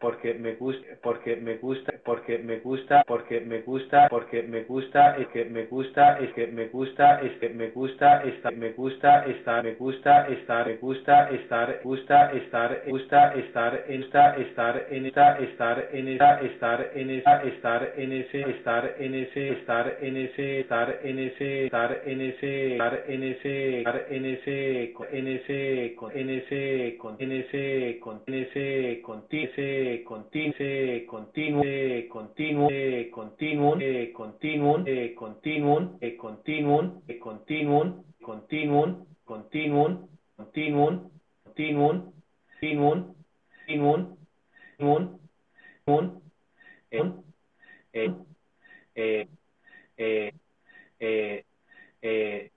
porque 0.00 0.34
me 0.34 0.54
gusta 0.54 0.86
porque 1.02 1.36
me 1.36 1.56
gusta 1.56 1.92
porque 2.04 2.38
me 2.38 2.58
gusta 2.58 3.04
porque 3.06 3.40
me 3.40 3.60
gusta 3.60 4.08
porque 4.08 4.42
me 4.42 4.62
gusta 4.64 5.16
es 5.18 5.28
que 5.28 5.44
me 5.44 5.66
gusta 5.66 6.18
es 6.18 6.32
que 6.32 6.46
me 6.46 6.66
gusta 6.68 7.20
es 7.20 7.32
que 7.38 7.48
me 7.48 7.68
gusta 7.68 8.22
estar 8.24 8.54
me 8.54 8.70
gusta 8.72 9.24
estar 9.26 9.64
me 9.64 9.74
gusta 9.74 10.28
estar 10.28 10.66
me 10.66 10.76
gusta 10.76 11.30
estar 11.30 11.80
gusta 11.82 12.32
estar 12.32 12.82
gusta 12.86 13.34
estar 13.34 13.84
en 13.88 14.02
esta 14.02 14.36
estar 14.36 14.86
en 14.90 15.06
esta 15.06 15.38
estar 15.38 15.88
en 15.92 16.08
esta 16.08 16.40
estar 16.40 16.90
en 16.94 17.10
esta 17.10 17.42
estar 17.42 17.92
en 17.96 18.12
ese 18.12 18.40
estar 18.50 18.94
en 18.98 19.14
ese 19.14 19.48
estar 19.48 19.93
en 20.00 20.16
ese 20.16 20.60
estar 20.60 21.00
en 21.02 21.18
ese 21.18 21.66
estar 21.66 22.02
en 22.06 22.20
ese 22.20 22.72
estar 22.72 23.04
en 23.08 23.22
ese 23.22 23.78
estar 23.78 24.06
en 24.10 24.24
ese 24.26 24.94
en 25.12 25.26
ese 25.28 25.96
en 26.14 26.30
ese 26.30 26.98
en 27.18 27.30
ese 27.32 27.90
en 28.00 28.32
ese 28.34 29.02
continuum 29.02 30.22
continuum 31.08 32.08
continuum 32.10 32.68
continuum 33.10 33.78
continuum 34.14 34.84
continuum 35.14 35.98
continuum 36.16 37.02
continuum 37.20 38.04
continuum 38.22 39.06
continuum 39.24 41.10
continuum 41.46 42.12
continuum 42.60 43.14
continuum 44.78 45.24
eh, 46.90 47.00
eh, 47.00 47.10
eh, 47.92 48.10
eh, 48.94 49.20
eh, 49.20 49.28
eh, 49.96 50.32
eh, 51.00 51.44
eh, 52.02 52.50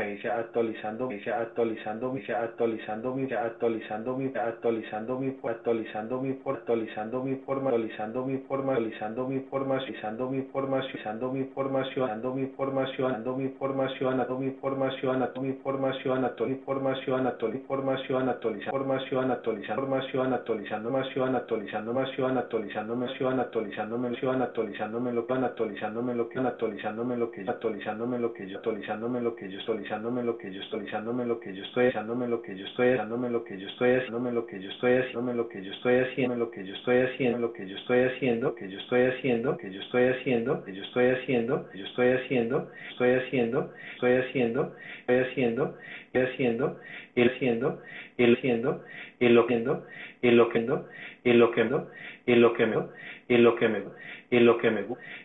eh, 0.00 0.26
actualizando 0.30 1.10
eh, 1.10 1.18
eh, 1.18 1.20
actualizando 1.30 2.12
mi 2.12 2.32
actualizando 2.32 3.14
mi 3.14 3.32
actualizando 3.32 4.16
mi 4.16 4.34
actualizando 4.34 5.20
mi 5.20 5.34
actualizando 5.34 6.00
mi 7.22 7.34
forma 7.42 7.70
actualizando 7.70 8.24
mi 8.24 8.38
forma 8.38 8.72
actualizando 8.72 9.28
mi 9.28 9.40
forma 9.50 9.76
actualizando 9.76 10.30
mi 10.32 10.38
información, 10.38 11.02
dando 11.04 11.30
mi 11.30 11.40
información, 11.40 12.08
dando 12.08 12.34
mi 12.34 12.42
información, 12.42 13.12
dando 13.12 13.36
mi 13.36 13.44
información, 13.44 14.18
dando 14.18 14.38
mi 14.38 14.46
información, 14.46 15.20
dando 15.20 15.42
mi 15.42 15.50
información, 15.50 16.22
dando 16.22 16.46
mi 16.46 16.50
información, 16.50 17.24
dando 17.24 17.46
mi 17.48 17.56
información, 17.58 18.26
actualizando 18.28 18.72
información, 18.72 19.30
actualizando 19.30 20.32
información, 20.32 20.32
actualizando 20.32 20.88
información, 20.88 21.36
actualizando 21.36 21.90
información, 21.90 22.38
actualizando 22.38 22.94
información, 22.94 23.40
actualizando 23.40 23.96
información, 23.96 24.42
actualizándome 24.42 25.12
lo 25.12 25.26
que 25.26 25.34
actualizándome 25.34 26.14
lo 26.14 26.28
que 26.28 26.38
actualizándome 26.40 27.16
lo 27.16 27.30
que 27.30 27.40
actualizándome 27.42 28.18
lo 28.18 28.32
que 28.32 28.48
yo 28.48 28.56
actualizándome 28.56 29.22
lo 29.22 29.36
que 29.36 29.42
yo 29.42 29.50
actualizándome 29.52 30.22
lo 30.22 30.38
que 30.38 30.48
yo 30.52 30.60
actualizándome 30.62 31.26
lo 31.26 31.40
que 31.42 31.56
yo 31.56 31.62
estoy 31.64 31.88
haciéndome 31.88 32.28
lo 32.28 32.42
que 32.42 32.56
yo 32.56 32.64
estoy 32.64 32.94
haciéndome 32.94 33.30
lo 33.30 33.44
que 33.44 33.58
yo 33.58 33.66
estoy 33.66 33.94
haciéndome 33.94 34.30
lo 34.32 34.44
que 34.44 34.58
yo 34.58 34.68
estoy 34.70 34.92
haciéndome 34.96 35.32
lo 35.32 35.48
que 35.48 35.62
yo 35.62 35.72
estoy 35.72 35.98
haciendo 35.98 36.36
lo 36.36 36.50
que 36.50 36.62
yo 36.64 36.72
estoy 36.72 36.98
haciendo 37.00 37.38
lo 37.38 37.52
que 37.52 37.66
yo 37.66 37.76
estoy 37.76 38.00
haciendo 38.02 38.54
que 38.54 38.68
yo 38.68 38.78
estoy 38.78 39.00
haciendo 39.06 39.56
que 39.56 39.70
yo 39.70 39.80
estoy 39.80 40.04
haciendo 40.04 40.21
que 40.22 40.72
yo 40.72 40.82
estoy 40.82 41.08
haciendo 41.08 41.64
yo 41.74 41.84
estoy 41.84 42.10
haciendo 42.10 42.64
estoy 42.90 43.12
haciendo 43.12 43.66
estoy 43.92 44.12
haciendo 44.12 44.68
estoy 45.04 45.16
haciendo 45.18 45.72
estoy 46.12 46.22
haciendo 46.22 46.72
el 47.14 47.28
haciendo 47.28 47.74
el 48.18 48.32
haciendo 48.34 48.76
el 49.20 49.34
lo 49.34 49.42
haciendo 49.42 49.80
el 50.22 50.36
lo 50.36 50.48
haciendo 50.48 50.82
el 51.24 51.38
lo 51.38 51.50
haciendo 51.50 51.84
el 52.26 52.40
lo 52.40 52.52
que 52.52 52.66
me 52.66 52.76
el 53.28 53.42
lo 53.42 53.54
que 53.54 53.68
me 53.68 53.82
el 54.30 54.44
lo 54.44 54.56
que 54.56 54.70
me 54.70 54.82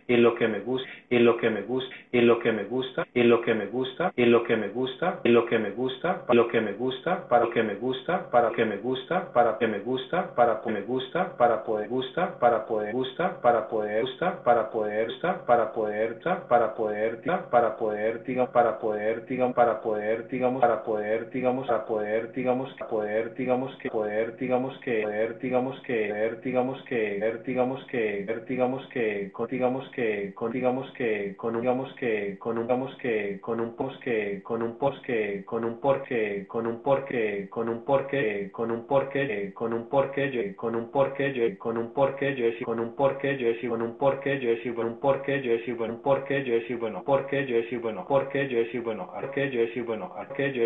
el 0.08 0.22
lo 0.24 0.34
que 0.34 0.48
me 0.48 0.60
gusta 0.60 0.88
en 1.10 1.26
lo 1.26 1.38
que 1.38 1.50
me 1.50 1.62
gusta, 1.62 1.96
en 2.12 2.28
lo 2.28 2.40
que 2.40 2.52
me 2.52 2.64
gusta, 2.66 3.06
en 3.14 3.30
lo 3.30 3.42
que 3.42 3.54
me 3.54 3.68
gusta, 3.68 4.12
en 4.16 4.32
lo 4.32 4.44
que 4.44 4.56
me 4.56 4.68
gusta, 4.68 5.20
en 5.24 5.34
lo 5.34 5.46
que 5.46 5.58
me 5.58 5.70
gusta, 5.72 6.26
para 6.26 6.40
lo 6.40 6.48
que 6.48 6.62
me 6.62 6.74
gusta, 6.74 7.30
para 7.30 7.46
lo 7.46 7.52
que 7.52 7.64
me 7.64 7.76
gusta, 7.76 8.30
para 8.32 8.52
que 8.52 8.66
me 8.66 8.78
gusta, 8.78 9.34
para 9.34 9.58
que 9.58 9.68
me 9.68 9.80
gusta, 9.80 10.36
para 10.36 10.62
que 10.62 10.72
me 10.72 10.82
gusta, 10.82 11.38
para 11.38 11.64
poder 11.64 11.90
gusta, 11.90 12.38
para 12.40 12.66
poder 12.66 12.94
gusta, 12.94 13.42
para 13.42 13.68
poder 13.68 14.04
gusta, 14.12 14.42
para 14.52 14.70
poder 14.72 15.06
gusta, 15.06 15.48
para 15.48 15.72
poder 15.72 16.28
para 16.38 16.76
poder 16.76 17.22
para 17.58 17.78
poder 17.78 18.24
digamos, 18.26 18.52
para 18.54 18.80
poder 18.80 19.26
digamos, 19.26 19.56
para 19.56 19.82
poder 19.82 20.28
digamos, 20.28 20.62
para 20.62 20.84
poder 20.84 21.30
digamos, 21.32 21.68
para 21.68 21.86
poder 21.86 22.32
digamos, 22.34 22.74
poder 22.90 23.34
digamos 23.36 23.76
que 23.78 23.90
poder 23.90 24.36
digamos 24.38 24.78
que 24.80 25.02
poder 25.02 25.40
digamos 25.40 25.82
que 25.82 26.38
digamos 26.44 26.84
que 26.84 27.42
digamos 27.44 27.86
que 27.88 28.26
digamos 28.48 28.88
que 28.90 29.32
digamos 29.50 29.90
que 29.92 30.34
digamos 30.52 30.92
que 30.92 30.97
con 31.38 31.60
digamos 31.60 31.94
que 31.96 32.38
con 32.40 32.58
un 32.58 32.64
digamos 32.64 32.96
que 32.98 33.40
con 33.42 33.60
un 33.60 33.76
post 33.76 34.02
que 34.04 34.42
con 34.44 34.64
un 34.64 34.78
post 34.78 35.04
que 35.06 35.44
con 35.46 35.64
un 35.64 35.80
porqué 35.80 36.46
con 36.48 36.68
un 36.68 36.82
porqué 36.82 37.48
con 37.50 37.70
un 37.70 37.84
porqué 37.84 38.50
con 38.52 38.72
un 38.72 38.86
porqué 38.86 39.54
con 39.54 39.74
un 39.74 39.88
porqué 39.90 40.32
yo 40.32 40.56
con 40.56 40.76
un 40.76 40.92
porqué 40.92 41.34
yo 41.34 41.58
con 41.58 41.78
un 41.78 41.94
porqué 41.94 42.36
yo 42.36 42.66
con 42.66 42.80
un 42.80 42.96
porqué 42.96 43.38
yo 43.38 43.46
decir 43.46 43.70
con 43.70 43.86
un 43.86 43.98
porqué 43.98 44.40
yo 44.40 44.50
decir 44.50 44.74
con 44.74 44.90
un 44.90 45.00
porqué 45.00 45.42
yo 45.42 45.52
decir 45.52 45.76
bueno 45.76 45.94
un 45.94 46.02
porqué 46.02 46.44
yo 46.44 46.54
decir 46.54 46.78
bueno 46.78 47.04
porqué 47.04 47.46
yo 47.46 47.56
decir 47.56 47.80
bueno 47.80 48.06
porqué 48.08 48.50
yo 48.50 48.58
decir 48.58 48.82
bueno 48.82 49.08
qué 49.34 49.52
yo 49.52 49.60
decir 49.62 49.78
bueno 49.78 50.30
qué 50.34 50.52
yo 50.54 50.64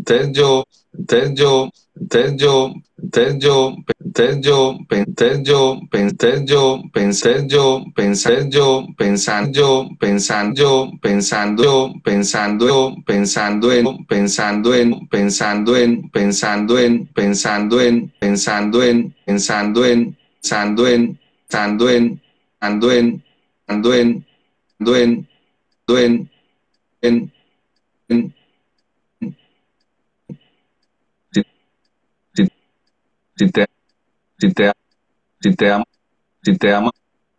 te, 0.07 0.31
yo, 0.31 0.63
te, 1.07 1.33
yo, 1.33 1.69
te, 2.09 2.35
yo, 2.35 2.73
te, 3.11 3.37
yo, 3.39 3.83
te, 4.13 4.39
yo, 4.41 4.77
te, 5.15 5.43
yo, 5.43 5.79
pensé 5.89 6.43
yo, 6.45 6.81
pensé 6.93 7.45
yo, 7.47 7.83
pensé 7.95 8.49
yo, 8.49 8.85
pensando 8.97 9.51
yo, 9.51 9.89
pensando 9.97 10.53
yo, 10.53 10.89
pensando 10.99 11.63
yo, 11.63 11.93
pensando 12.03 12.67
yo, 12.67 12.95
pensando 13.05 13.73
en, 13.73 14.05
pensando 14.07 14.75
en, 14.75 15.07
pensando 15.09 15.75
en, 15.77 16.09
pensando 16.09 16.79
en, 16.79 17.07
pensando 17.13 17.79
en, 17.79 18.11
pensando 18.19 18.81
en, 18.81 19.15
pensando 19.25 19.85
en, 19.85 20.15
pensando 20.29 20.87
en, 20.87 21.17
pensando 21.47 21.89
en, 21.89 22.21
pensando 22.59 22.91
en, 22.91 23.23
ando 23.69 23.93
en, 23.93 24.25
ando 24.79 24.97
en, 24.97 25.29
en, 27.01 27.31
si, 31.31 31.43
te, 33.51 33.65
si 34.39 34.51
te, 34.51 34.71
si 35.41 35.55
te 35.55 35.71
ama, 35.71 35.85
si 36.41 36.57
te 36.57 36.73
ama, 36.73 36.91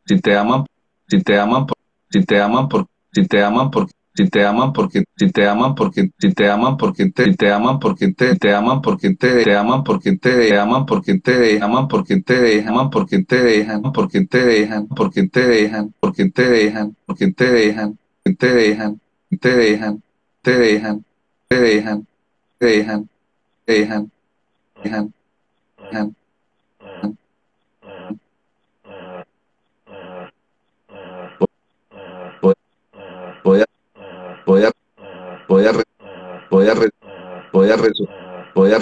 si 0.07 0.21
te 0.21 0.37
aman, 0.37 0.65
si 1.09 1.23
te 1.23 1.39
aman, 1.39 1.67
si 2.11 2.25
te 2.25 2.41
aman, 2.41 2.69
por, 2.69 2.87
si 3.13 3.27
te 3.27 3.43
aman, 3.43 3.71
porque 3.71 3.93
si 4.21 4.29
te 4.29 4.45
aman 4.45 4.73
porque 4.73 5.05
si 5.17 5.31
te 5.31 5.49
aman 5.49 5.75
porque 5.75 6.11
si 6.19 6.35
te 6.35 6.51
aman 6.51 6.77
porque 6.77 7.11
te 7.11 7.35
te 7.35 7.51
aman 7.51 7.81
porque 7.81 8.13
te 8.13 8.37
te 8.37 8.55
aman 8.55 8.83
porque 8.83 9.15
te 9.15 9.45
te 9.45 9.57
aman 9.57 9.83
porque 9.83 10.17
te 10.17 10.57
aman 10.59 10.85
porque 10.85 11.17
te 11.17 11.63
aman 11.63 11.89
porque 11.89 12.19
te 12.19 12.41
dejan 12.41 12.93
porque 12.93 13.23
te 13.23 13.43
dejan 13.43 13.93
porque 13.95 14.27
te 14.27 14.45
dejan 14.45 14.89
porque 14.95 15.25
te 15.39 15.65
dejan 15.65 15.95
porque 16.01 16.27
te 16.27 16.51
dejan 16.51 16.97
porque 17.07 17.33
te 17.33 17.51
dejan 17.51 17.99
te 18.29 18.53
dejan 18.53 19.09
te 19.41 19.65
dejan 19.65 20.03
te 20.43 20.59
dejan 20.59 21.05
te 21.49 21.61
dejan 21.61 22.05
te 22.59 22.67
dejan 22.67 23.07
te 23.65 23.73
dejan 23.73 24.11
dejan 24.85 25.15
dejan 25.91 26.17
voy 33.45 33.61
a 33.61 33.65
voy 34.47 34.65
a, 34.65 34.71
voy 35.49 35.67
a, 35.67 35.73
voy 36.51 36.69
a, 36.69 36.75
voy 37.53 37.71
a, 37.71 37.77
voy 38.55 38.73
a, 38.73 38.79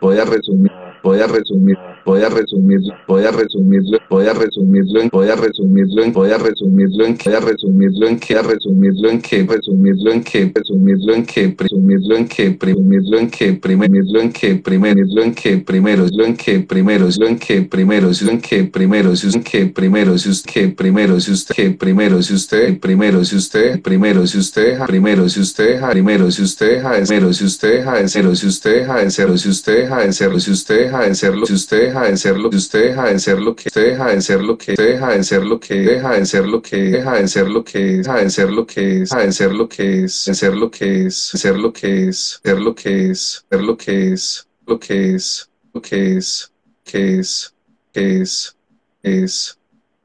voy 0.00 0.18
a 0.18 0.24
resumir, 0.24 0.72
voy 1.04 1.20
a 1.20 1.26
resumir 1.26 1.78
voy 2.04 2.22
a 2.22 2.28
resumirlo, 2.28 2.94
voy 3.06 3.24
a 3.24 3.30
resumirlo, 3.30 3.98
voy 4.10 4.26
a 4.26 4.32
resumirlo 4.34 5.00
en, 5.00 5.08
voy 5.10 5.28
a 5.28 5.34
resumirlo 5.34 6.02
en, 6.02 6.12
voy 6.12 6.30
a 6.30 6.38
resumirlo 6.38 7.06
en, 7.06 7.16
voy 7.22 7.34
a 7.34 7.40
resumirlo 7.40 8.06
en 8.08 8.18
que, 8.20 8.36
a 8.36 8.42
resumirlo 8.42 9.08
en 9.08 9.20
que, 9.20 9.42
resumirlo 9.42 10.12
en 10.12 10.22
que, 10.22 10.52
resumirlo 10.54 11.14
en 11.14 11.24
que, 11.24 11.24
resumirlo 11.24 11.24
en 11.24 11.24
que, 11.24 11.56
resumirlo 11.56 12.16
en 12.18 12.28
que, 12.28 12.50
primerlo 12.58 13.18
en 13.18 13.28
que, 13.28 13.54
primerlo 13.54 14.20
en 14.20 14.30
que, 14.32 14.54
primero, 14.56 16.06
lo 16.12 16.24
en 16.24 16.36
que, 16.36 16.60
primero, 16.60 17.08
lo 17.08 17.26
en 17.26 17.38
que, 17.38 17.62
primero, 17.62 18.10
lo 18.10 18.28
en 18.28 18.40
que, 18.40 18.64
primero, 18.64 19.16
si 19.16 19.28
usted 19.28 19.42
que 19.42 19.66
primero, 19.66 20.18
si 20.18 20.28
usted 20.30 20.54
que 20.54 20.70
primero, 20.78 21.20
si 21.20 21.32
usted 21.32 21.54
que 21.54 21.70
primero, 21.70 22.22
si 22.22 22.34
usted 22.34 22.78
primero, 22.78 23.22
si 23.24 23.36
usted 23.36 23.80
primero, 23.82 24.26
si 24.26 24.38
usted 24.38 24.70
deja 24.70 24.86
primero, 24.86 25.28
si 25.28 25.40
usted 25.40 25.74
deja 25.74 25.90
primero, 25.90 26.30
si 26.30 26.42
usted 26.42 26.70
deja 26.76 26.92
de 26.92 27.06
cero, 27.06 27.32
si 27.32 27.44
usted 27.44 27.72
deja 27.78 27.94
de 27.98 28.08
cero, 28.08 28.34
si 28.34 28.46
usted 28.48 28.74
deja 28.74 28.98
de 28.98 29.10
cero, 29.10 29.38
si 29.38 29.48
usted 29.48 29.76
deja 29.76 29.98
de 29.98 30.12
cero, 30.12 30.40
si 30.40 30.50
usted 30.50 30.78
deja 30.78 30.93
de 31.00 31.14
serlo, 31.14 31.46
si 31.46 31.54
usted 31.54 31.86
deja 31.86 32.02
de 32.04 32.16
ser 32.16 32.36
lo 32.36 32.50
que 32.50 32.56
usted 32.56 32.82
deja 32.90 33.04
de 33.04 33.18
ser 33.18 33.38
lo 33.38 33.54
que 33.54 33.68
usted 33.68 33.90
deja 33.90 34.06
de 34.08 34.20
ser 34.22 34.40
lo 34.42 34.56
que 34.58 34.72
deja 34.74 35.10
de 35.10 35.24
ser 35.24 35.44
lo 35.44 35.60
que 35.60 35.74
deja 35.74 36.12
de 36.12 36.26
ser 36.26 36.46
lo 36.46 36.62
que 36.62 36.76
deja 36.76 37.14
de 37.16 37.28
ser 37.28 37.48
lo 37.48 37.64
que 37.64 37.80
deja 37.98 38.16
de 38.18 38.30
ser 38.30 38.50
lo 38.50 38.66
que 38.66 38.82
deja 39.00 39.18
de 39.18 39.32
ser 39.32 39.52
lo 39.52 39.68
que 39.68 40.04
es 40.04 40.12
ser 40.22 40.54
lo 40.54 40.70
que 40.70 41.06
es 41.06 41.14
ser 41.14 41.56
lo 41.56 41.72
que 41.72 42.06
es 42.06 42.20
ser 42.44 42.58
lo 42.58 42.74
que 42.74 43.08
es 43.08 43.40
ser 43.44 43.60
lo 43.60 43.76
que 43.76 44.10
es 44.12 44.46
lo 44.66 44.76
que 44.76 45.14
es 45.14 45.50
lo 45.72 45.82
que 45.82 46.16
es 46.16 46.50
que 46.84 47.18
es 47.18 47.54
que 47.92 48.20
es 48.22 48.56
es 49.02 49.58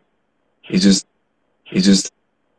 he 0.63 0.79
just 0.79 1.07
he 1.65 1.81
just 1.81 2.13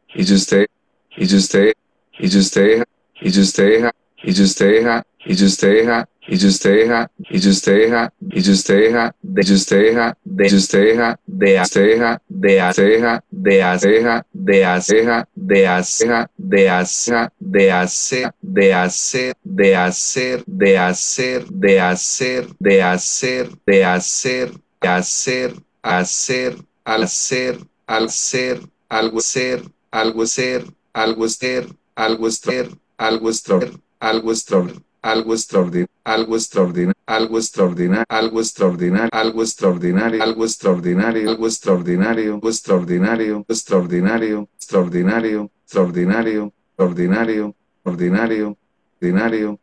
he 0.08 0.24
just 0.24 0.44
stay 0.46 0.68
he 1.10 1.26
just 1.26 1.46
stay 1.46 1.74
he 2.12 2.28
just 2.28 2.48
stay 2.48 2.84
he 3.14 3.30
just 3.30 3.52
stay 3.52 3.92
he 4.16 4.32
just 4.32 4.54
stay 4.56 5.04
he 5.20 5.36
just 5.36 5.56
stay 5.58 6.11
y 6.32 6.38
si 6.38 6.48
usted 6.48 6.72
deja, 6.78 7.12
y 7.30 7.42
si 7.42 7.50
usted 7.50 7.78
deja, 7.78 8.14
y 8.32 8.42
si 8.42 8.52
usted 8.54 8.78
deja, 8.78 9.16
de 9.22 9.44
si 9.44 9.54
usted 9.54 9.78
deja, 9.82 10.18
de 10.24 10.50
si 10.50 10.56
usted 10.56 10.82
deja, 10.82 11.20
de 11.28 11.60
usted 11.60 11.84
deja, 11.84 12.22
de 12.30 12.62
aceja, 12.62 13.24
de 13.34 13.64
aceja, 13.64 14.26
de 14.32 14.66
aceja, 14.66 15.28
de 15.36 15.68
aceja, 15.68 16.32
de 16.38 16.62
aceja, 16.62 17.24
de 17.42 17.72
aceja, 17.74 18.34
de 18.42 18.74
hacer, 18.74 19.36
de 19.44 19.76
hacer, 19.76 20.44
de 20.46 20.78
hacer, 20.78 21.46
de 21.50 21.82
hacer, 21.82 22.48
de 22.60 22.82
hacer, 22.82 23.50
de 23.60 23.84
hacer, 23.84 24.52
de 24.80 24.88
hacer, 24.88 25.52
hacer, 25.52 25.54
al 25.84 26.08
ser, 26.08 26.56
al 26.86 27.08
ser, 27.10 27.58
algo 27.88 28.10
ser, 28.10 28.60
algo 28.90 29.20
ser, 29.20 29.62
algo 29.92 30.26
ser, 30.26 30.66
algo 30.94 31.28
ser, 31.28 31.68
algo 31.96 32.32
ser, 32.32 32.70
algo 32.98 33.34
ser, 33.34 33.72
algo 34.00 34.36
ser 34.36 34.91
algo 35.02 35.34
extraordinario, 35.34 35.88
algo 36.04 36.36
extraordinario, 36.36 36.94
algo 37.06 37.38
extraordinario, 37.38 38.06
algo 38.10 38.40
extraordinario, 38.40 39.10
algo 39.12 39.42
extraordinario, 39.42 40.24
algo 40.24 40.44
extraordinario, 40.44 41.30
algo 41.30 41.48
extraordinario, 41.48 42.40
extraordinario, 42.44 43.46
extraordinario, 43.48 44.50
extraordinario, 44.60 45.52
extraordinario, 45.66 46.54
ordinario, 46.78 47.56
ordinario, 47.84 48.58
ordinario, 49.02 49.60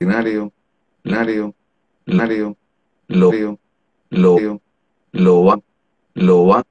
ordinario, 0.00 0.52
ordinario, 2.06 2.56
lo, 3.08 3.32
lo, 4.10 4.62
lo 5.12 5.44
van, 5.44 5.62
lo 6.14 6.46
van, 6.46 6.64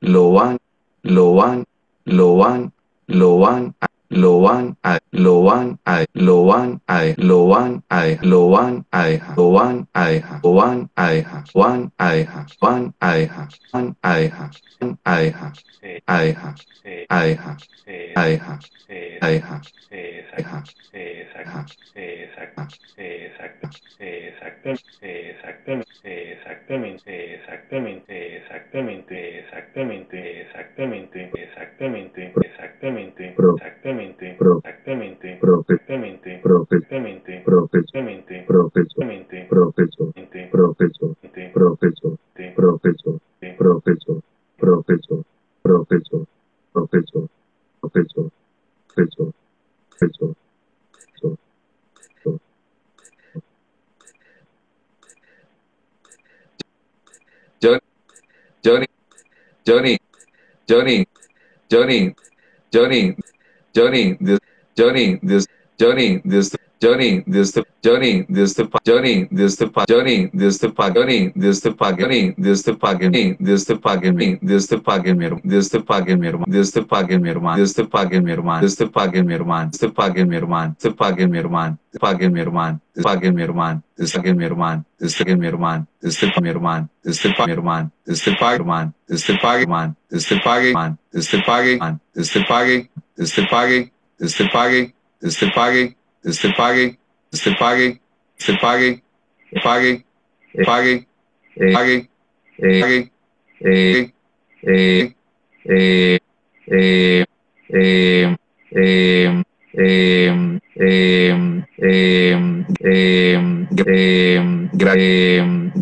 lo 0.00 0.32
van, 0.32 0.58
lo 1.02 1.34
van, 1.34 1.64
lo 2.04 2.36
van, 2.36 2.72
lo 3.06 3.38
van, 3.38 3.76
lo 4.08 4.40
van 4.40 4.76
a 4.82 4.98
lo 5.10 5.42
van 5.42 5.78
a 5.84 6.04
lo 6.14 6.44
van 6.44 6.80
a 6.86 7.14
lo 7.16 7.46
van 7.48 7.82
a 7.90 8.16
lo 8.22 8.50
van 8.50 8.84
a 8.92 9.08
lo 9.36 9.52
van 9.52 9.88
a 9.94 10.20
lo 10.42 10.52
van 10.52 10.88
a 10.94 11.22
van 11.54 11.90
a 11.98 12.00
van 12.00 12.00
a 12.00 12.14
van 12.60 12.94
a 13.02 13.26
van 13.72 13.96
a 15.04 15.26
a 16.06 17.08
a 17.10 17.56
exactamente 24.56 25.26
exactamente 25.26 26.26
exactamente 26.26 27.34
exactamente 27.34 28.36
exactamente 28.36 30.40
exactamente 30.42 31.36
exactamente 31.36 32.32
exactamente 32.36 33.34
exactamente 33.34 33.95
exactamente 34.00 34.36
perfectamente 35.38 35.38
perfectamente 36.42 37.42
perfectamente 37.44 38.44
profesor 38.44 39.06
profesor 39.48 40.14
profesor 40.60 41.16
profesor 41.52 42.18
profesor 42.54 43.20
profesor 43.56 44.22
profesor 44.58 45.32
profesor 45.62 46.16
profesor 46.72 47.28
profesor 48.94 49.32
profesor 49.98 50.36
Johnny, 58.62 58.86
Johnny, 59.64 59.98
Johnny, 60.66 61.06
Johnny, 61.68 62.14
Johnny, 62.70 63.16
Johnny, 63.76 64.16
this, 64.20 64.40
Johnny, 64.74 65.20
this, 65.22 65.46
Johnny, 65.78 66.22
this, 66.24 66.56
Johnny, 66.78 67.24
this 67.26 67.52
the 67.52 67.64
Johnny, 67.82 68.26
this 68.28 68.52
the 68.52 68.68
Johnny, 68.84 69.28
this 69.32 69.56
the 69.56 69.66
Johnny, 69.88 70.30
this 70.34 70.58
the 70.58 70.68
Pagani, 70.68 71.32
this 71.34 71.60
the 71.60 71.72
Pagani, 71.72 72.34
this 72.36 72.62
the 72.62 72.74
Pagani, 72.74 73.36
this 73.40 73.64
the 73.64 73.76
Pagani, 73.76 74.38
this 74.42 74.66
the 74.66 74.76
Pagamir, 74.76 75.40
this 75.42 75.68
the 75.70 75.80
Pagamir, 75.80 76.44
this 76.46 76.72
the 76.72 76.82
Pagamirman, 76.82 77.56
this 77.56 77.72
the 77.72 77.84
Pagamirman, 77.84 78.60
this 78.60 78.76
the 78.76 78.86
Pagamirman, 78.86 79.72
this 79.72 79.80
the 79.80 79.88
Pagamirman, 79.88 80.78
the 80.78 80.90
Pagamirman, 80.90 81.78
the 81.92 81.98
Pagamirman, 81.98 82.80
the 82.94 83.02
Pagamirman, 83.02 83.82
this 83.96 84.12
the 84.12 84.18
Gamirman, 84.18 84.84
this 84.98 85.16
the 85.18 85.24
Gamirman, 85.24 85.86
this 86.02 86.20
the 86.20 86.26
Pamirman, 86.26 86.88
this 87.02 87.22
the 87.22 87.28
Pamirman, 87.30 87.90
this 88.04 88.24
the 88.24 88.30
Pagamman, 88.32 88.92
this 89.08 89.24
the 89.26 89.32
Pagaman, 89.32 89.96
this 90.08 90.26
the 90.28 90.36
Pagaman, 90.36 90.98
this 91.10 91.30
the 91.30 91.38
Pagaman, 91.38 92.00
this 92.12 92.32
the 92.34 92.40
Pagay, 92.42 92.88
this 93.16 93.34
the 93.34 93.42
Pagay, 93.42 93.90
this 94.18 94.36
the 94.36 94.44
Pagay, 94.44 94.44
this 94.44 94.44
the 94.44 94.46
Johnny, 94.48 94.92
this 95.18 95.36
the 95.36 95.36
Johnny, 95.36 95.36
this 95.36 95.36
the 95.36 95.46
Johnny, 95.46 95.46
this 95.46 95.46
the 95.46 95.50
Johnny, 95.50 95.50
this 95.50 95.50
the 95.50 95.50
Johnny, 95.50 95.50
this 95.50 95.50
the 95.50 95.50
Johnny, 95.50 95.90
this 95.90 95.94
the 95.94 96.05
este 96.26 96.52
pague, 96.54 96.98
este 97.32 97.54
pague, 97.54 98.00
este 98.38 98.58
pague, 98.58 99.02
pague, 99.62 100.04
pague, 100.64 101.06
pague, 101.72 102.08
pague, 102.58 103.12
eh, 103.60 104.12
eh, 104.62 105.14
eh, 105.64 106.18
eh, 106.68 107.26
eh, 107.68 108.36
eh, 108.70 109.42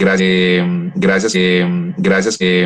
gracias 0.04 0.64
gracias, 0.94 1.34
eh, 1.34 1.94
gracias, 1.96 2.40
eh, 2.40 2.64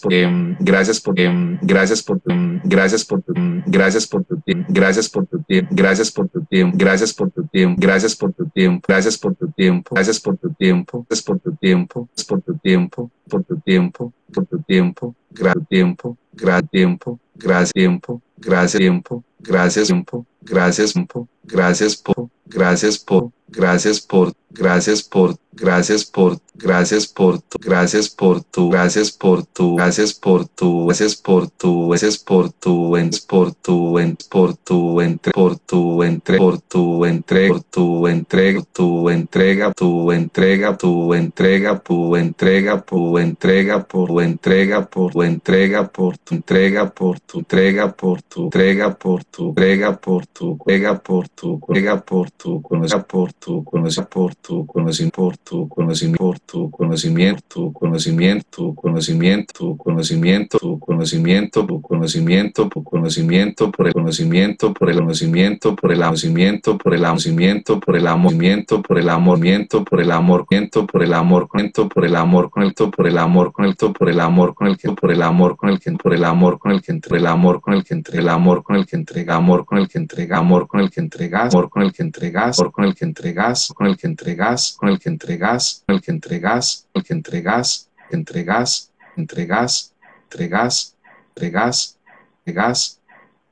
por, 0.00 0.12
eh, 0.12 0.56
gracias 0.58 1.00
por, 1.00 1.14
gracias 1.62 2.02
por, 2.02 2.20
gracias 2.62 3.04
por, 3.04 3.22
gracias 3.66 4.06
por 4.06 4.24
tu 4.24 4.40
tiempo, 4.40 4.66
gracias 4.68 5.08
por 5.08 5.26
tu 5.26 5.42
tiempo, 5.42 5.68
gracias 5.72 6.10
por 6.10 6.28
tu 6.28 6.44
tiempo, 6.44 6.76
gracias 6.76 7.12
por 7.12 7.30
tu 7.30 7.44
tiempo, 7.44 7.76
gracias 7.78 8.14
por 8.14 8.32
tu 8.32 8.46
tiempo, 8.46 8.82
gracias 8.86 9.18
por 9.18 9.36
tu 9.36 9.54
tiempo, 9.54 9.90
gracias 9.94 10.20
por 10.20 10.26
tu 10.26 10.42
tiempo, 10.50 11.04
gracias 11.06 11.22
por 11.22 11.38
tu 11.38 11.54
tiempo, 11.54 12.08
gracias 12.10 12.24
por 12.24 12.40
tu 12.40 12.58
tiempo, 12.58 13.10
por 13.28 13.44
tu 13.44 13.56
tiempo, 13.60 14.12
por 14.32 14.46
tu 14.46 14.58
tiempo, 14.62 15.14
gracias 15.30 15.68
tiempo, 15.68 16.16
gracias 16.32 16.70
tiempo, 16.70 17.18
gracias 17.34 17.72
tiempo, 17.72 18.22
gracias 18.36 18.80
tiempo, 18.80 19.24
gracias 19.40 19.86
tiempo, 19.88 20.26
gracias 20.44 20.92
tiempo, 20.92 21.28
gracias 21.44 21.96
por, 21.96 22.28
gracias 22.46 22.98
por, 22.98 23.30
gracias 23.48 24.00
por, 24.00 24.32
gracias 24.50 25.02
por, 25.02 25.34
gracias 25.52 26.04
por, 26.04 26.38
gracias 26.54 27.08
por 27.12 27.40
tu, 27.40 27.58
gracias 27.60 28.10
por 28.10 28.42
tu, 28.42 28.68
gracias 28.70 29.12
por 29.12 29.44
tu, 29.44 29.76
gracias 29.76 30.14
por 30.14 30.46
tu, 30.46 30.76
gracias 30.76 31.18
por 31.18 31.50
tu, 31.50 31.88
gracias 31.88 32.18
por 32.18 32.50
tu, 32.50 32.96
en, 32.96 33.10
por 33.28 33.54
tu, 33.54 33.98
en, 33.98 34.18
por 34.30 34.56
tu, 34.56 35.00
entre, 35.00 35.32
por 35.32 35.56
tu, 35.58 36.02
entre, 36.02 36.38
por 36.38 36.58
tu, 36.58 37.04
entre, 37.04 37.48
por 37.48 37.60
tu, 37.62 38.06
entrega, 38.06 38.62
tu 38.72 39.10
entrega, 39.10 39.72
tu 39.72 40.12
entrega, 40.12 40.76
tu 40.76 41.12
entrega, 41.12 41.78
tu 41.78 42.14
entrega, 42.14 42.80
tu 42.82 43.18
entrega, 43.18 43.84
por 43.86 44.08
tu 44.08 45.22
entrega, 45.22 45.78
por 45.88 46.18
tu 46.18 46.34
entrega, 46.34 46.92
por 46.92 47.18
tu 47.18 47.38
entrega, 47.38 47.92
por 47.92 48.22
tu 48.22 48.44
entrega, 48.44 48.94
por 48.94 49.24
tu 49.24 49.48
entrega, 49.48 49.96
por 49.96 50.26
tu 50.26 50.31
tu, 50.32 50.58
prega 50.58 50.98
por 50.98 51.28
tu, 51.28 51.60
prega 51.60 52.00
por 52.00 52.30
tu, 52.30 52.60
conoce 52.62 52.98
por 52.98 53.32
tu, 53.32 53.64
conoce 53.64 54.02
por 54.02 54.34
tu, 54.34 54.66
conoce 54.66 55.10
por 55.10 55.36
tu, 55.36 55.68
conoce 55.68 56.08
por 56.10 56.38
tu, 56.40 56.70
conocimiento, 56.70 57.72
conocimiento, 57.72 58.74
conocimiento, 58.74 59.74
conocimiento, 59.76 60.58
tu 60.58 60.78
conocimiento, 60.78 61.66
tu 61.66 61.80
conocimiento, 61.82 62.68
tu 62.68 62.82
conocimiento, 62.82 63.70
por 63.70 63.86
el 63.86 63.92
conocimiento, 63.92 64.74
por 64.74 64.90
el 64.90 64.96
conocimiento, 64.96 65.74
por 65.82 65.92
el 65.92 66.00
conocimiento, 66.00 66.76
por 66.76 66.94
el 66.94 67.00
conocimiento, 67.00 67.78
por 67.78 67.94
el 67.96 68.06
amormiento, 68.06 68.80
por 68.80 68.98
el 68.98 69.08
amormiento, 69.08 69.82
por 69.82 70.00
el 70.00 70.10
amormiento, 70.10 70.86
por 70.86 71.04
el 71.04 71.14
amor 71.14 71.48
cuento, 71.48 71.88
por 71.88 72.04
el 72.04 72.16
amor 72.16 72.50
cuento, 72.50 72.90
por 72.90 73.06
el 73.06 73.16
amor 73.16 73.52
cuento, 73.52 73.92
por 73.92 74.08
el 74.08 74.18
amor 74.18 74.54
con 74.54 74.68
el 74.68 74.76
que, 74.78 74.92
por 74.92 75.10
el 75.10 75.22
amor 75.22 75.56
con 75.56 75.70
el 75.70 75.78
que, 75.78 75.92
por 75.92 76.14
el 76.14 76.24
amor 76.24 76.58
con 76.58 76.72
el 76.72 76.82
que 76.82 76.90
entre 76.92 77.18
el 77.18 77.26
amor 77.26 77.60
con 77.60 77.74
el 77.74 77.84
que 77.84 77.94
entre 77.94 78.18
el 78.20 78.28
amor 78.28 78.62
con 78.62 78.76
el 78.76 78.86
que 78.86 78.96
entrega 78.96 79.34
amor 79.34 79.64
con 79.64 79.78
el 79.78 79.88
que 79.88 79.98
entrega 79.98 80.21
amor 80.30 80.66
con 80.66 80.80
el 80.80 80.90
que 80.90 81.00
entregas 81.00 81.54
amor 81.54 81.68
con 81.70 81.82
el 81.82 81.92
que 81.92 82.02
entregas 82.02 82.58
amor 82.58 82.72
con 82.72 82.84
el 82.84 82.94
que 82.94 83.04
entregas 83.04 83.72
con 83.74 83.86
el 83.86 83.96
que 83.96 84.06
entregas 84.06 84.76
con 84.78 84.88
el 84.88 84.98
que 84.98 85.08
entregas 85.08 85.82
con 85.86 85.94
el 85.96 86.02
que 86.02 86.10
entregas 86.12 86.88
el 86.94 87.02
que 87.02 87.12
entregas 87.14 87.90
entregas 88.10 88.92
entregas 89.16 89.94
entregas 90.36 90.96
entregas 91.34 91.98
entregas 92.44 93.00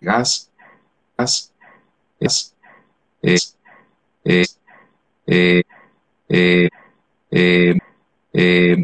gas 0.01 0.51
gas 1.17 1.53
es 2.21 2.55
eh 3.23 3.37
eh 5.27 5.63
eh 6.29 7.75
eh, 8.33 8.83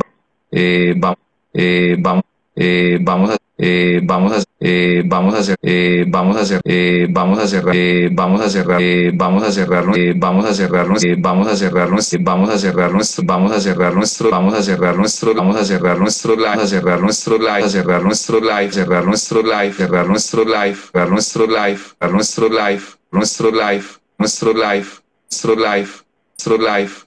eh, 0.51 0.95
va, 0.99 1.17
eh, 1.53 1.97
vamos, 1.99 2.25
eh, 2.55 2.99
vamos 3.01 3.37
eh, 3.59 4.01
vamos 4.05 4.33
a 4.33 4.43
eh, 4.61 5.03
vamos 5.07 5.35
a 5.35 5.39
hacer 5.39 5.57
eh, 5.63 6.05
vamos 6.09 6.37
a 6.37 6.41
hacer 6.43 6.61
eh, 6.65 7.07
vamos 7.11 7.39
a 7.39 7.47
cerrar 7.47 7.75
eh, 7.75 8.11
vamos 8.13 8.41
a 8.41 8.49
cerrar 8.49 8.81
eh, 8.81 9.11
vamos 9.15 9.45
a 9.45 9.53
cerrar 9.53 9.85
eh, 9.97 10.15
vamos 10.19 10.47
a 10.47 10.55
cerrar 10.55 10.89
eh, 11.05 11.17
vamos 11.19 11.49
a 11.49 11.57
cerrar 11.57 11.91
nuestro 11.91 12.21
vamos 12.23 12.51
a 12.51 12.59
cerrar 12.59 12.93
nuestro 12.93 13.25
vamos 13.25 13.53
a 13.53 13.61
cerrar 13.61 13.95
nuestro 13.95 14.31
vamos 14.31 14.55
a 14.55 14.63
cerrar 14.63 14.97
nuestro 14.97 15.35
vamos 15.35 15.57
a 15.57 15.65
cerrar 15.65 15.99
nuestro 15.99 16.35
live 16.37 16.63
a 16.63 16.67
cerrar 16.67 17.01
nuestro 17.01 17.39
live 17.39 17.65
a 17.65 17.69
cerrar 17.69 18.03
nuestro 18.03 18.41
live 18.41 18.73
cerrar 18.73 19.05
nuestro 19.05 19.43
live 19.43 19.73
cerrar 19.73 20.09
nuestro 20.09 20.45
live 20.45 20.79
cerrar 20.83 21.09
nuestro 21.11 21.47
live 21.57 21.79
cerrar 21.93 22.13
nuestro 22.13 22.51
live 22.51 22.83
nuestro 23.13 23.51
live 23.51 23.53
nuestro 23.53 23.53
live 23.53 23.87
nuestro 24.19 24.53
live 24.53 24.87
nuestro 25.29 25.55
live 25.55 25.91
nuestro 26.37 26.59
live 26.59 27.07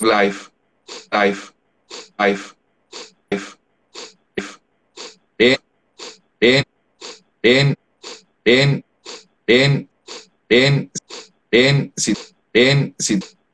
live 0.00 0.50
life, 1.12 1.52
life, 2.18 2.55
en, 6.40 6.64
en, 7.42 7.76
en, 8.44 8.84
en, 9.46 9.88
en, 10.48 10.92
en, 11.50 11.92
en, 12.52 12.94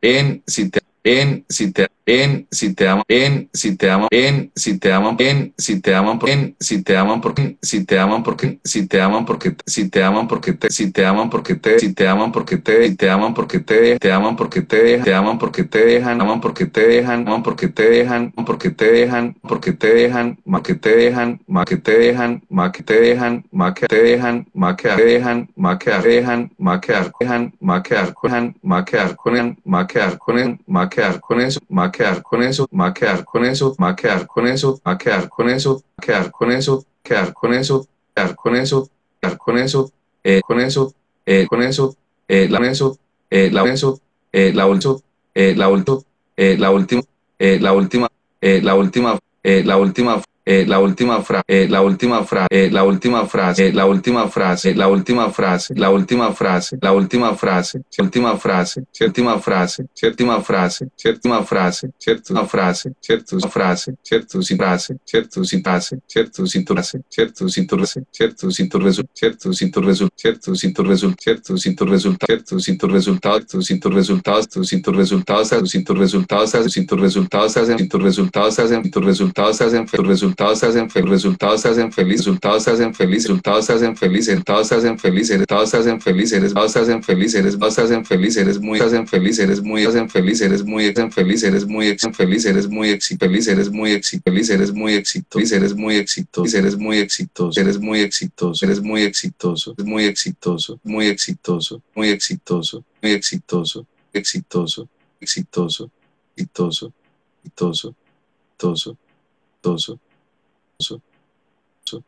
en, 0.01 0.43
te, 0.71 0.81
en, 1.05 1.45
si 1.49 1.73
te, 1.73 1.89
en, 2.07 2.47
si 2.51 2.75
te 2.75 2.89
aman, 2.89 3.05
en, 3.09 3.49
si 3.53 3.77
te 3.77 3.91
aman, 3.91 4.09
en, 4.11 4.51
si 4.55 4.79
te 4.79 4.93
aman, 4.93 5.17
en, 5.19 5.55
si 5.57 5.81
te 5.81 5.95
aman, 5.95 6.19
en, 6.27 6.57
si 6.59 6.83
te 6.83 6.97
aman, 6.97 7.21
porque, 7.21 7.59
si 7.63 7.85
te 7.85 7.99
aman, 7.99 8.23
porque, 8.23 8.59
si 8.65 8.87
te 8.89 9.01
aman, 9.01 9.25
porque, 9.25 9.55
si 9.67 9.89
te 9.89 10.03
aman, 10.03 10.27
porque 10.29 10.53
te, 10.53 10.71
si 10.71 10.91
te 10.91 11.07
aman, 11.07 11.31
porque 11.31 11.55
te, 11.55 11.79
si 11.79 11.95
te 11.95 12.09
aman, 12.09 12.33
porque 12.33 12.57
te, 12.59 12.89
si 12.89 12.95
te 12.95 13.11
aman, 13.11 13.35
porque 13.35 13.61
te, 13.61 13.99
te 13.99 14.13
aman, 14.13 14.37
porque 14.37 14.63
te, 14.63 14.99
te 14.99 15.15
aman, 15.15 15.39
porque 15.39 15.65
te 15.65 15.85
dejan, 15.85 16.21
aman, 16.21 16.41
porque 16.41 16.67
te 16.67 16.87
dejan, 16.87 17.29
aman, 17.29 17.43
porque 17.43 17.69
te 17.69 17.89
dejan, 17.89 18.33
porque 18.47 18.71
te 18.71 18.93
dejan, 18.93 19.37
porque 19.49 19.73
te 19.73 19.95
dejan, 19.95 20.39
más 20.45 20.63
que 20.63 20.75
te 20.75 20.97
dejan, 20.97 21.41
más 21.47 21.65
que 21.65 21.77
te 21.77 21.99
dejan, 21.99 22.43
más 22.49 22.73
que 22.73 22.83
te 22.83 23.01
dejan, 23.01 23.45
más 23.53 23.75
que 23.75 23.87
te 23.87 24.03
dejan, 24.03 24.47
más 24.55 24.75
que 24.77 24.89
te 24.89 25.05
dejan, 25.05 25.49
más 25.57 25.79
que 25.79 26.03
dejan, 26.03 26.53
más 26.59 26.81
que 26.81 26.83
dejan, 26.83 26.83
más 26.83 26.83
que 26.83 26.95
dejan, 26.95 27.55
más 27.57 27.83
que 27.83 27.97
dejan, 27.97 28.53
más 28.63 28.83
que 28.83 30.63
más 30.67 30.89
que 30.89 31.13
con 31.69 31.92
quedar 31.93 32.23
con 32.23 32.43
eso, 32.43 32.67
va 32.73 32.93
quedar 32.93 33.25
con 33.25 33.45
eso, 33.45 33.77
va 33.81 33.95
quedar 33.95 34.27
con 34.27 34.47
eso, 34.49 34.81
va 34.87 34.99
quedar 34.99 35.29
con 35.29 35.49
eso, 35.51 35.83
quedar 36.01 36.31
con 36.33 36.51
eso, 36.53 36.85
quedar 37.03 37.33
con 37.35 37.55
eso, 37.55 37.87
quedar 38.15 38.35
con 38.35 38.57
eso, 38.57 38.89
quedar 39.21 39.39
con 39.39 39.59
eso, 39.59 39.93
eh, 40.25 40.41
con 40.43 40.61
eso, 40.61 40.95
eh, 41.27 41.47
con 41.49 41.63
eso, 41.63 41.97
eh, 42.29 42.49
la 42.49 42.59
eso, 42.67 42.99
eh, 43.31 43.51
la 43.53 43.65
eso, 43.69 44.01
eh, 44.33 44.53
la 44.55 44.67
última, 44.67 44.97
eh, 45.35 45.55
la 45.55 45.69
última, 45.69 45.99
eh, 46.37 46.57
la 46.59 46.71
última, 46.71 47.03
eh, 47.39 47.59
la 47.61 47.73
última, 47.73 48.09
eh, 48.41 48.61
la 48.63 48.75
última, 48.75 49.19
eh, 49.43 49.63
la 49.65 49.77
última 49.77 50.23
eh, 50.45 50.67
la 50.67 50.79
última 50.81 51.23
frase, 51.23 51.45
eh, 51.47 51.69
la 51.69 51.83
última 51.83 52.25
frase, 52.25 52.47
eh, 52.51 52.71
la 52.71 52.85
última 52.85 53.27
frase, 53.27 53.69
eh, 53.69 53.73
la 53.73 53.87
última 53.87 54.29
frase, 54.29 54.75
la 54.75 54.89
última 54.89 55.31
frase, 55.31 55.75
la 55.77 55.91
última 55.91 56.33
frase, 56.33 56.79
la 56.81 56.93
última 56.93 57.35
frase, 57.37 57.81
última 57.99 58.37
frase, 58.37 58.83
séptima 58.91 59.39
frase, 59.39 59.87
séptima 59.95 60.41
frase, 60.41 60.89
séptima 60.97 61.43
frase, 61.45 61.91
séptima 61.99 62.45
frase, 62.47 62.93
cierto 63.01 63.47
frase, 63.49 63.95
cierto 64.03 64.43
si 64.43 64.57
frase, 64.57 64.97
cierto 65.05 65.45
si 65.45 65.61
frase, 65.63 65.99
cierto 66.07 66.45
si 66.47 66.65
tu 66.65 66.75
frase, 66.75 67.01
cierto 67.09 67.45
si 67.47 67.69
tu 67.71 67.71
frase, 67.71 68.05
cierto 68.13 68.51
si 68.51 68.69
tu 68.69 68.79
resultado, 68.79 69.15
cierto 69.15 69.53
si 69.53 69.71
tu 69.71 69.83
resultado, 69.83 70.23
tu 70.59 70.67
resultado, 70.67 71.07
cierto 71.17 71.59
si 71.59 71.71
tu 71.71 71.93
resultado, 71.93 72.21
cierto 72.27 73.63
si 73.63 73.79
tu 73.81 73.93
resultado, 73.93 74.37
cierto 74.43 74.65
si 74.65 74.83
tu 74.83 74.93
resultado, 74.93 75.67
si 75.67 75.83
tu 75.83 75.95
resultado, 75.95 76.69
si 76.69 76.87
tu 76.87 76.97
resultado, 76.97 77.49
si 77.49 77.67
tu 77.67 77.67
resultado, 77.67 77.69
si 77.69 77.87
tu 77.87 77.99
resultado, 77.99 78.51
si 78.51 78.91
tu 78.91 79.01
resultado, 79.01 79.53
si 79.53 79.85
tu 79.87 80.03
resultado, 80.03 80.32
resultados 80.33 80.61
se 80.61 80.67
hacen 80.67 80.91
feliz, 80.91 81.11
resultados 81.11 81.61
se 81.61 81.69
hacen 81.69 81.93
feliz, 81.93 82.23
resultados 82.23 82.65
se 82.65 82.71
hacen 82.71 82.95
feliz, 82.95 83.27
resultados 83.27 83.67
se 83.67 83.73
hacen 83.75 83.97
feliz, 83.97 84.29
resultados 84.29 84.69
se 84.71 84.77
hacen 84.77 85.01
feliz, 85.01 85.31
resultados 85.31 85.71
se 85.71 85.79
hacen 85.79 86.01
feliz, 86.03 86.33
eres 86.33 86.53
se 86.53 86.63
hacen 86.63 87.05
feliz, 87.05 87.35
eres 87.35 87.55
se 87.55 87.83
hacen 87.83 88.05
feliz, 88.07 88.37
eres 88.37 88.61
muy 88.61 88.81
hacen 88.81 89.07
feliz, 89.07 89.39
eres 89.41 89.63
muy 89.63 89.85
hacen 89.87 90.11
feliz, 90.11 90.43
eres 90.43 90.65
muy 90.65 90.91
hacen 90.91 91.13
feliz, 91.13 91.45
eres 91.45 91.67
muy 91.67 91.91
hacen 91.91 92.15
feliz, 92.15 92.45
eres 92.47 92.69
muy 92.69 92.89
eres 93.43 93.71
muy 93.71 93.93
eres 94.33 94.73
muy 94.73 94.95
exitoso, 94.95 95.51
eres 95.61 95.75
muy 95.77 95.97
exitoso, 95.97 96.57
eres 96.57 96.77
muy 96.77 96.91
exitoso, 96.93 97.61
eres 97.61 97.79
muy 97.81 98.01
exitoso, 98.03 98.65
eres 98.65 98.81
muy 98.83 99.03
exitoso, 99.05 99.75
muy 99.85 100.05
exitoso, 100.07 100.81
muy 100.85 101.07
exitoso, 101.09 101.83
muy 101.95 102.09
exitoso, 102.09 102.85
muy 103.03 103.11
exitoso, 103.11 103.87
exitoso, 104.13 104.13
exitoso, 104.13 104.89
exitoso, 105.21 105.91
exitoso, 106.37 106.93
exitoso, 107.45 107.95
exitoso 109.63 110.12
su, 110.83 111.01
su. 111.85 112.03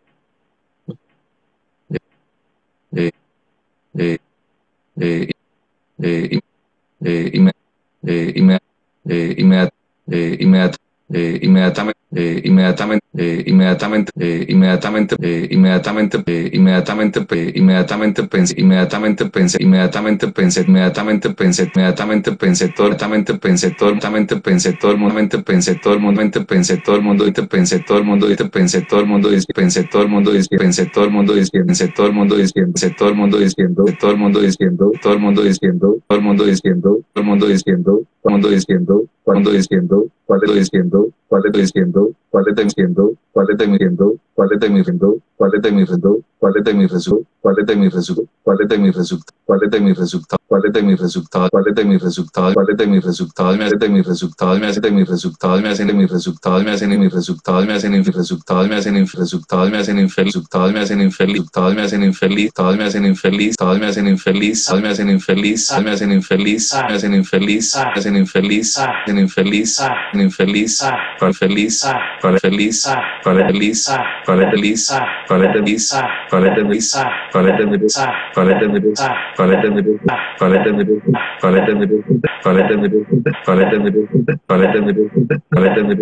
De, 2.90 2.90
de, 2.90 3.12
de, 3.92 4.20
de, 4.96 5.30
de, 5.98 6.42
de, 7.00 7.22
de, 8.02 8.32
inmediatamente, 11.42 12.40
inmediatamente, 12.44 13.03
eh, 13.16 13.44
inmediatamente, 13.46 14.10
eh, 14.18 14.44
inmediatamente, 14.48 15.16
eh, 15.20 15.48
inmediatamente, 15.50 16.18
eh, 16.26 16.50
inmediatamente 16.52 17.22
pensé, 17.30 17.54
inmediatamente 17.56 18.24
pensé, 18.24 18.56
inmediatamente 18.56 19.34
pensé, 19.36 19.58
inmediatamente 19.62 20.28
pensé, 20.30 20.62
inmediatamente 20.66 22.32
pensé, 22.32 22.68
todo, 22.68 22.88
inmediatamente 22.88 23.34
pensé, 23.36 23.70
todo, 23.70 23.90
inmediatamente 23.90 24.36
pensé, 24.40 24.72
todo 24.72 24.90
el 24.92 24.98
mundo, 24.98 25.14
pensé, 25.44 25.74
todo 25.76 25.94
el 25.94 26.00
mundo, 26.00 26.24
pensé, 26.44 26.76
todo 26.78 26.96
el 26.96 27.02
mundo, 27.02 27.32
te 27.32 27.42
pensé, 27.44 27.78
todo 27.80 27.96
el 27.98 28.04
mundo, 28.04 28.26
te 28.36 28.44
pensé, 28.44 28.80
todo 28.82 29.00
el 29.00 29.06
mundo, 29.06 29.28
pensé, 29.52 29.84
todo 29.84 30.02
el 30.02 30.08
mundo, 30.10 30.30
pensé, 30.54 30.86
todo 30.86 31.06
el 31.06 31.10
mundo, 31.10 31.24
pensé, 31.54 31.90
todo 31.94 32.14
el 32.14 32.14
mundo, 32.14 32.36
pensé, 32.36 32.90
todo 32.90 33.08
el 33.08 33.14
mundo 33.16 33.46
diciendo, 33.46 33.84
todo 34.00 34.12
el 34.12 34.18
mundo 34.18 34.40
diciendo, 34.40 34.92
todo 35.00 35.12
el 35.14 35.20
mundo 35.20 35.42
diciendo, 35.42 36.02
todo 36.10 36.14
el 36.16 36.20
mundo 36.20 36.44
diciendo, 36.44 37.00
todo 37.12 37.22
el 37.22 37.24
mundo 37.24 37.46
diciendo, 37.46 38.00
todo 38.22 38.22
el 38.24 38.30
mundo 38.30 38.48
diciendo, 38.48 39.04
todo 39.24 39.34
el 39.34 39.40
mundo 39.40 39.52
diciendo, 39.52 40.06
cuál 40.26 40.40
es 40.44 40.54
diciendo, 40.54 41.08
¿Cuál 41.34 41.42
le 41.42 41.48
estoy 41.48 41.62
diciendo? 41.62 42.12
¿Cuál 42.30 42.44
le 42.44 42.50
estoy 42.52 42.64
diciendo? 42.66 43.12
¿Cuál 43.32 43.46
le 43.48 43.52
estoy 43.54 43.66
diciendo? 43.72 44.14
Cuál 44.34 44.52
es 44.52 44.60
diciendo, 44.60 45.18
cuál 45.36 45.52
es 45.54 45.62
diciendo, 45.62 46.18
cuál 46.38 46.54
es 46.56 46.76
mi 46.76 46.86
resultado, 46.86 47.26
cuál 47.40 47.56
es 47.58 47.78
mi 47.78 47.88
resultado, 47.88 48.28
cuál 48.42 48.58
es 48.60 48.80
mi 48.80 48.90
resultado, 48.90 49.38
cuál 49.46 49.60
es 49.64 49.82
mi 49.82 49.92
resultado, 49.92 50.38
cuál 50.48 50.64
es 50.66 50.82
mi 50.84 50.96
resultado, 50.96 51.48
cuál 51.50 51.66
es 51.68 51.86
mi 51.88 51.96
resultado, 51.98 52.54
cuál 52.54 52.66
es 52.70 52.88
mi 52.88 53.00
resultado, 53.00 53.56
me 53.56 53.64
hace 53.64 53.76
de 53.76 53.88
mis 53.88 54.06
resultados, 54.06 54.58
me 54.58 54.68
hace 54.70 54.80
de 54.82 54.90
mis 54.90 55.00
resultados, 55.00 55.60
me 55.62 55.70
hacen 55.70 55.86
de 55.86 55.94
mis 55.94 56.10
resultados, 56.10 56.64
me 56.64 56.72
hacen 56.72 56.90
de 56.90 56.98
mis 56.98 57.12
resultados, 57.12 57.66
me 57.66 57.74
hacen 57.74 57.92
de 57.92 59.00
mis 59.00 59.14
resultados, 59.14 59.70
me 59.70 59.78
hacen 59.78 59.94
mis 59.94 60.24
resultados, 60.24 60.72
me 60.72 60.80
hacen 60.80 61.00
infeliz, 61.00 61.74
me 61.74 61.82
hacen 61.82 62.04
infeliz, 62.04 62.42
me 62.76 62.84
hacen 62.84 63.04
infeliz, 63.06 63.56
me 63.70 63.86
hacen 63.86 63.86
infeliz, 63.86 63.86
me 63.86 63.88
hacen 63.88 64.08
infeliz, 64.08 64.68
me 64.72 64.88
hacen 64.88 65.10
infeliz, 65.10 65.72
me 65.82 65.90
hacen 65.90 66.12
infeliz, 66.12 66.74
me 66.74 66.90
hacen 66.90 67.14
infeliz, 67.14 67.74
me 67.76 67.92
hacen 67.96 68.16
infeliz, 68.16 68.78
me 68.78 68.82
hacen 69.04 69.18
infeliz, 69.18 69.80
infeliz, 70.14 70.82
para 71.18 71.32
feliz, 71.32 71.84
para 72.20 72.38
feliz, 72.38 72.86
para 73.22 73.46
feliz, 73.46 73.90
coleta 74.24 74.56
bis, 74.60 74.90
coleta 75.28 75.60
bis, 75.60 75.90
coleta 76.30 76.62
bis, 76.64 76.92
coleta 77.30 77.64
bis, 77.66 77.96
coleta 78.34 78.66
bis, 78.68 78.68
coleta 78.68 78.68
bis, 78.68 79.00
coleta 79.36 79.68
bis, 79.70 80.00
coleta 80.38 80.72
bis, 80.72 80.88
coleta 81.40 81.74
bis, 81.74 81.84
coleta 81.84 81.84
bis, 81.84 82.02
coleta 82.44 82.74
bis, 82.76 83.04
coleta 83.44 83.76
bis, 83.78 84.04
coleta 84.24 84.68
bis, 84.70 84.74
coleta 84.74 84.74
bis, 84.74 84.80
coleta 85.52 85.80
bis, 85.80 85.94
coleta 85.94 86.00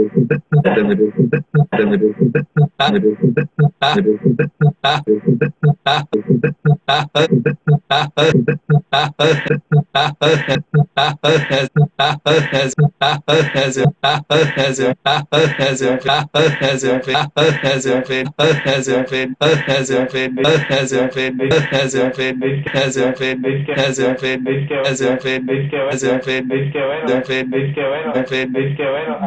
bis, 17.80 18.11
been, 18.12 18.34
both 18.36 18.56
Has 18.56 18.88
it 18.88 19.08
been, 19.10 19.36
both 19.40 19.58
Has 19.58 19.90
it 19.90 20.12
been, 20.12 20.34
both 20.36 20.60
Has 20.60 20.92
it 20.92 21.14
been, 21.14 21.38
both 21.38 21.62
Has 21.62 21.94
it 21.94 22.16
been, 22.16 22.40
Has 22.66 22.96
it 22.96 23.18
been, 23.18 23.42
Has 23.42 23.98
it 23.98 24.20
been, 24.20 24.20
Has 24.20 24.20
it 24.20 24.20
been, 24.20 24.44
Has 24.44 25.00
it 25.00 25.22
been, 25.22 25.48
Has 25.48 26.02
it 26.02 26.24
been, 26.24 26.48
been, 26.48 26.72
been, 26.72 26.90
been, 27.26 27.50
been, 27.50 27.50
been, 27.50 28.52
been, 28.52 28.72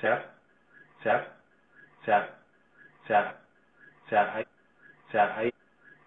ser, 0.00 0.30
ser, 1.02 1.28
ser, 2.04 2.30
ser, 3.06 3.36
ser, 4.08 4.28
hay, 4.28 4.44
ser, 5.12 5.32
hay, 5.32 5.52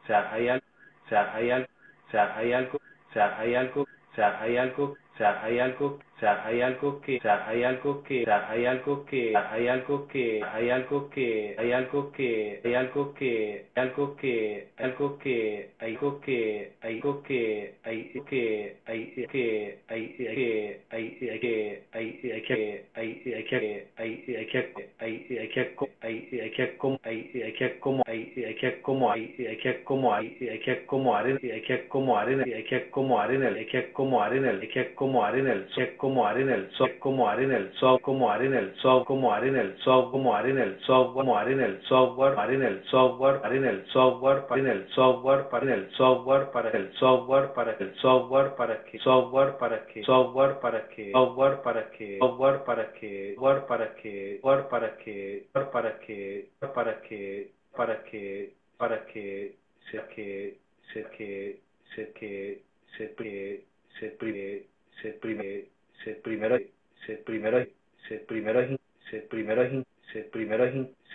ser, 0.08 0.26
hay 0.28 0.50
algo, 0.50 0.66
ser, 1.10 1.30
hay 1.30 1.52
algo, 1.52 1.68
ser, 2.12 2.32
hay 2.34 2.54
algo, 2.54 2.80
ser, 3.14 3.34
hay 3.34 3.56
algo, 3.56 3.88
ser, 4.16 4.36
hay 4.36 4.58
algo, 4.58 4.98
ser, 5.18 5.38
hay 5.38 5.60
algo, 5.60 6.00
o 6.16 6.20
sea, 6.22 6.46
hay 6.46 6.62
algo 6.62 7.02
que, 7.02 7.18
o 7.18 7.22
sea, 7.22 7.46
hay 7.46 7.64
algo 7.64 8.02
que, 8.04 8.22
o 8.22 8.26
sea, 8.26 8.50
hay 8.50 8.66
algo 8.66 9.06
que, 9.06 9.36
hay 9.36 9.68
algo 9.68 10.08
que, 10.08 10.42
hay 10.50 10.70
algo 10.70 11.10
que, 11.10 11.56
hay 11.58 11.72
algo 11.74 12.12
que, 12.14 12.62
hay 12.64 12.74
algo 12.74 13.14
que, 13.14 13.66
algo 13.76 14.16
que, 14.16 14.68
algo 14.78 15.20
que, 15.20 15.72
hay 15.80 15.92
algo 15.92 16.22
que, 16.22 16.72
hay 16.82 16.96
algo 16.96 17.22
que, 17.24 17.76
hay 17.84 18.14
que, 18.30 18.78
hay 18.86 19.06
que, 19.28 19.78
hay 19.90 20.08
que, 20.08 20.16
hay 20.16 20.16
que, 20.16 20.82
hay 20.90 21.40
que, 21.40 21.84
hay 21.92 22.00
que, 22.00 22.16
hay 22.16 22.42
que, 22.42 22.86
hay 22.96 23.16
que, 23.26 23.88
hay 23.90 24.48
que, 24.48 24.72
hay 25.00 25.20
que, 25.20 26.42
hay 26.42 26.52
que 26.52 26.76
como, 26.76 27.00
hay 27.04 27.32
que 27.52 27.78
como, 27.78 28.02
hay 28.08 28.32
que 28.32 28.80
como, 28.86 29.12
hay 29.12 29.34
que 29.60 29.84
como, 29.84 30.14
hay 30.14 30.60
que 30.60 30.86
como 30.86 31.16
arena, 31.16 31.42
hay 31.44 31.62
que 31.62 31.88
como 31.88 32.18
arena, 32.18 32.44
hay 32.46 32.64
que 32.64 32.88
como 32.90 33.10
arena, 33.10 33.12
hay 33.12 33.12
que 33.12 33.12
como 33.12 33.22
arena, 33.22 33.50
hay 33.50 33.66
que 33.66 33.92
como 33.92 34.22
arena, 34.24 34.50
hay 34.62 34.68
que 34.68 34.94
como 34.96 35.26
arena, 35.26 35.52
hay 35.52 35.66
que 35.76 35.98
como 35.98 36.05
como 36.06 36.28
arena 36.28 36.54
el 36.54 36.70
sol, 36.74 36.92
como 37.00 37.28
arena 37.28 37.58
el 37.58 37.74
sol, 37.80 38.00
como 38.00 38.30
arena 38.30 38.60
el 38.60 38.76
sol, 38.76 39.04
como 39.06 39.34
arena 39.34 39.60
el 39.60 39.76
sol, 39.80 40.12
como 40.12 40.36
arena 40.36 40.62
el 40.62 40.80
software, 40.86 41.26
como 41.26 41.36
arena 41.36 41.66
el 41.66 41.82
software, 41.82 42.38
arena 42.38 42.68
el 42.68 42.86
software, 42.86 43.40
arena 43.42 43.72
el 43.72 43.88
software, 43.90 44.46
arena 44.52 44.72
el 44.72 44.88
software, 44.92 45.50
para 45.50 45.74
el 45.74 45.92
software, 45.98 46.52
para 46.52 46.70
el 46.70 46.94
software, 46.94 47.54
para 47.56 47.72
el 47.80 47.96
software, 47.96 48.56
para 48.56 48.86
que 48.86 49.00
software, 49.00 49.58
para 49.58 49.88
que 49.88 50.04
software, 50.04 50.60
para 50.62 50.88
que 50.90 51.12
software, 51.12 51.62
para 51.64 51.90
que 51.90 52.18
software, 52.20 52.64
para 52.64 52.94
que 52.94 53.36
software, 53.36 53.66
para 53.66 53.96
que 53.96 54.38
software, 54.42 54.68
para 54.70 54.96
que 54.96 55.48
para 55.52 56.00
que 56.00 56.52
para 56.72 57.02
que 57.02 57.52
para 57.76 58.04
que 58.04 58.54
para 58.78 59.06
que 59.08 59.56
se 59.90 59.98
que 60.14 60.58
se 60.94 61.04
que 61.18 61.60
se 61.96 62.14
que 62.14 62.62
se 62.98 63.14
que 63.16 63.66
se 64.00 64.66
se 65.02 65.75
se 66.04 66.16
primero 66.16 66.58
se 67.06 67.18
primero 67.18 67.66
se 68.08 68.18
primero 68.20 68.68
se 69.10 69.20
primero 69.22 69.68
se 69.70 69.80
primero 69.82 69.86
se 70.14 70.20
primero 70.26 70.66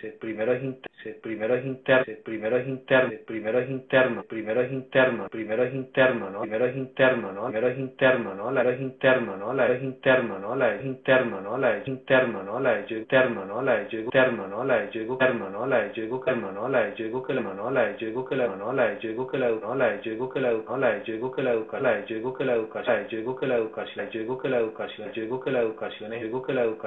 el 0.03 0.13
primero 0.13 0.53
es 0.53 0.63
interno, 0.63 0.95
el 1.05 1.15
primero 1.15 1.55
es 1.55 1.65
interno, 1.65 2.05
primero 2.23 2.57
es 2.57 2.67
interno, 2.67 3.11
primero 3.27 3.59
es 3.59 3.69
interno, 3.69 4.23
primero 4.27 4.61
es 4.61 4.71
interno, 4.71 5.27
primero 5.29 5.63
es 5.63 5.73
interno, 5.73 6.29
¿no? 6.31 6.41
Primero 6.41 6.65
es 6.65 6.75
interno, 6.75 7.31
¿no? 7.31 7.47
Primero 7.49 7.67
es 7.67 7.77
interno, 7.77 8.35
¿no? 8.35 8.51
La 8.51 8.63
es 8.73 8.73
interno, 8.73 9.37
¿no? 9.37 9.53
La 9.53 9.73
es 9.73 9.83
interno, 9.83 10.39
¿no? 10.39 10.55
La 10.55 10.73
es 10.73 10.85
interno, 10.85 11.41
¿no? 11.41 11.57
La 11.57 11.77
es 11.77 11.87
interno, 11.87 12.43
¿no? 12.43 12.51
La 12.51 12.81
es 12.81 12.83
interno, 13.07 13.45
¿no? 13.47 13.61
La 13.61 13.83
es 13.83 13.95
interno, 13.95 14.47
¿no? 14.47 14.65
La 14.65 14.83
es 14.83 14.95
interno, 14.95 15.49
¿no? 15.49 15.65
La 15.65 15.85
es 15.85 15.95
interno, 15.95 16.51
¿no? 16.51 16.67
La 16.67 16.85
es 16.85 17.05
yo 17.05 17.23
que 17.23 17.33
la 17.33 17.41
mano, 17.41 17.67
la 17.67 17.87
es 17.87 17.97
yo 17.97 18.25
que 18.25 18.35
la 18.35 18.47
mano, 18.47 18.69
la 18.71 18.91
es 18.91 18.99
yo 19.01 19.25
que 19.25 19.35
la 19.35 19.45
no, 19.51 19.73
la 19.73 19.93
es 19.93 20.01
yo 20.01 20.27
que 20.27 20.39
la 20.39 20.51
no, 20.51 20.77
la 20.77 20.95
es 20.95 21.03
yo 21.03 21.31
que 21.31 21.43
la 21.43 21.51
la 21.81 21.97
es 21.99 22.07
yo 22.07 22.35
que 22.35 22.43
la 22.43 22.53
educación, 22.53 22.85
la 22.87 23.01
es 23.01 23.09
yo 23.09 23.35
que 23.35 23.47
la 23.47 23.55
educación, 23.55 23.97
la 23.97 24.03
es 24.03 24.11
que 24.41 24.47
la 24.47 25.59
educación, 25.61 26.09
la 26.09 26.17
es 26.17 26.23
yo 26.23 26.41
que 26.41 26.53
la 26.53 26.63
es, 26.63 26.81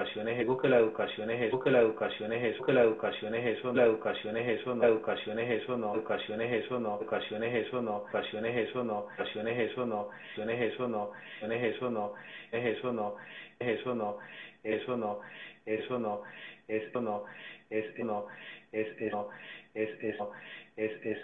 yo 0.44 0.56
que 0.56 0.68
la 0.68 0.78
es, 0.78 1.50
yo 1.50 1.60
que 1.60 1.70
la 1.70 1.80
educación 1.80 2.32
es, 2.32 2.40
la 2.40 2.48
es, 2.48 2.56
eso 2.56 2.64
la 2.66 2.72
es, 2.72 2.74
la 2.74 2.82
educación 2.94 3.34
es 3.34 3.58
eso, 3.58 3.72
la 3.72 3.84
educación 3.84 4.36
es 4.36 4.60
eso, 4.60 4.74
no, 4.74 4.84
educación 4.84 5.38
es 5.38 5.62
eso, 5.62 5.76
no, 5.76 5.94
educación 5.94 6.40
es 6.40 6.64
eso, 6.64 6.78
no, 6.78 6.96
educación 6.96 7.42
es 7.44 7.66
eso, 7.66 7.82
no, 7.82 8.06
educación 8.08 8.46
es 8.46 8.70
eso, 8.70 8.84
no, 8.84 9.08
educación 9.18 9.48
es 9.48 9.60
eso, 9.72 9.86
no, 9.86 10.10
educación 10.12 10.48
es 10.48 10.60
eso, 10.60 10.88
no, 10.88 11.10
es 11.50 11.52
eso, 11.66 11.90
no, 11.90 12.16
es 12.52 12.66
eso, 12.66 12.92
no, 12.92 13.16
es 13.58 13.68
eso, 13.80 13.94
no, 13.94 14.18
eso 14.64 14.96
no, 14.96 15.20
eso 15.66 15.98
no, 15.98 16.22
esto 16.68 17.00
no, 17.00 17.24
es 17.70 17.98
no, 17.98 18.26
es 18.72 18.88
eso, 19.00 19.28
es 19.74 19.90
eso, 20.02 20.30
es 20.76 20.92
es 21.04 21.18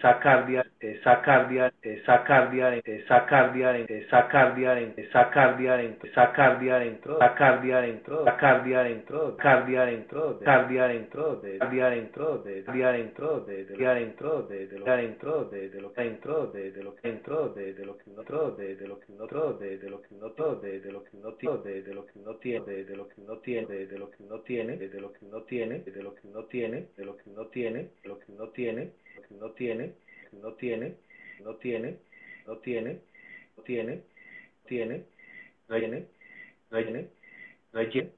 sacardia 0.00 0.62
sacardia 1.02 1.72
sacardia 2.04 2.04
sacardia 2.04 2.82
sacardia 3.08 3.86
sacardia 4.10 4.94
sacardia 5.10 5.76
dentro 5.76 6.10
sacardia 6.12 6.76
dentro 6.76 7.18
sacardia 7.18 7.80
dentro 7.80 8.24
sacardia 8.24 8.82
dentro 8.82 9.36
cardia 9.36 9.86
dentro 9.86 10.34
de 10.34 10.44
cardia 10.44 10.88
dentro 10.88 11.38
de 11.40 11.58
cardia 11.58 11.88
dentro 11.88 12.38
de 12.44 12.64
cardia 12.64 12.92
dentro 12.92 14.42
de 14.42 14.66
de 14.66 14.78
lo 14.78 14.84
que 14.84 14.96
dentro 14.96 15.44
de 15.44 15.68
de 15.70 15.80
lo 15.80 15.92
que 15.92 16.02
dentro 16.02 16.46
de 16.46 16.72
de 16.72 16.82
lo 16.82 16.94
que 16.94 17.08
dentro 17.08 17.48
de 17.48 17.72
de 17.72 17.84
lo 17.86 17.96
que 17.96 18.12
uno 18.12 18.52
de 18.52 18.76
de 18.76 18.86
lo 18.86 19.00
que 19.00 19.12
uno 19.12 19.34
de 19.54 19.78
de 19.78 19.88
lo 19.88 20.00
que 20.00 20.14
uno 20.14 20.34
de 20.56 20.80
de 20.80 20.92
lo 20.92 21.04
que 21.04 21.10
tiene 21.40 21.66
de 21.66 21.84
de 21.84 21.92
lo 21.94 22.06
que 22.10 22.20
uno 22.20 22.34
tiene 22.36 22.76
de 22.76 22.88
lo 22.88 23.00
que 23.00 23.22
uno 23.22 23.40
tiene 23.40 23.76
de 23.76 23.98
lo 23.98 24.10
que 24.10 24.24
uno 24.24 24.40
tiene 24.42 24.76
de 24.76 25.00
lo 25.00 25.12
que 25.12 25.26
uno 25.26 25.44
tiene 25.44 25.86
de 25.86 26.04
lo 26.04 26.12
que 26.14 26.28
uno 26.28 26.44
tiene 26.44 26.88
de 26.96 27.04
lo 27.04 27.16
que 27.16 27.30
uno 27.30 27.46
tiene 27.46 27.90
de 28.02 28.08
lo 28.08 28.18
que 28.18 28.32
uno 28.32 28.48
tiene 28.48 28.92
no 29.30 29.50
tiene, 29.52 29.94
no 30.32 30.52
tiene, 30.54 30.96
no 31.44 31.54
tiene, 31.56 31.96
no 32.46 32.56
tiene, 32.58 33.00
no 33.56 33.62
tiene, 33.62 34.02
tiene, 34.66 34.94
no 35.68 35.76
tiene, 35.76 36.06
no 36.70 36.78
tiene, 36.78 37.08
no 37.72 37.82
llena, 37.84 38.12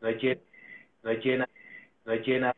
no 0.00 0.12
llena, 0.12 0.46
no 1.14 1.20
llena, 1.20 1.46
no 2.06 2.14
llena, 2.14 2.54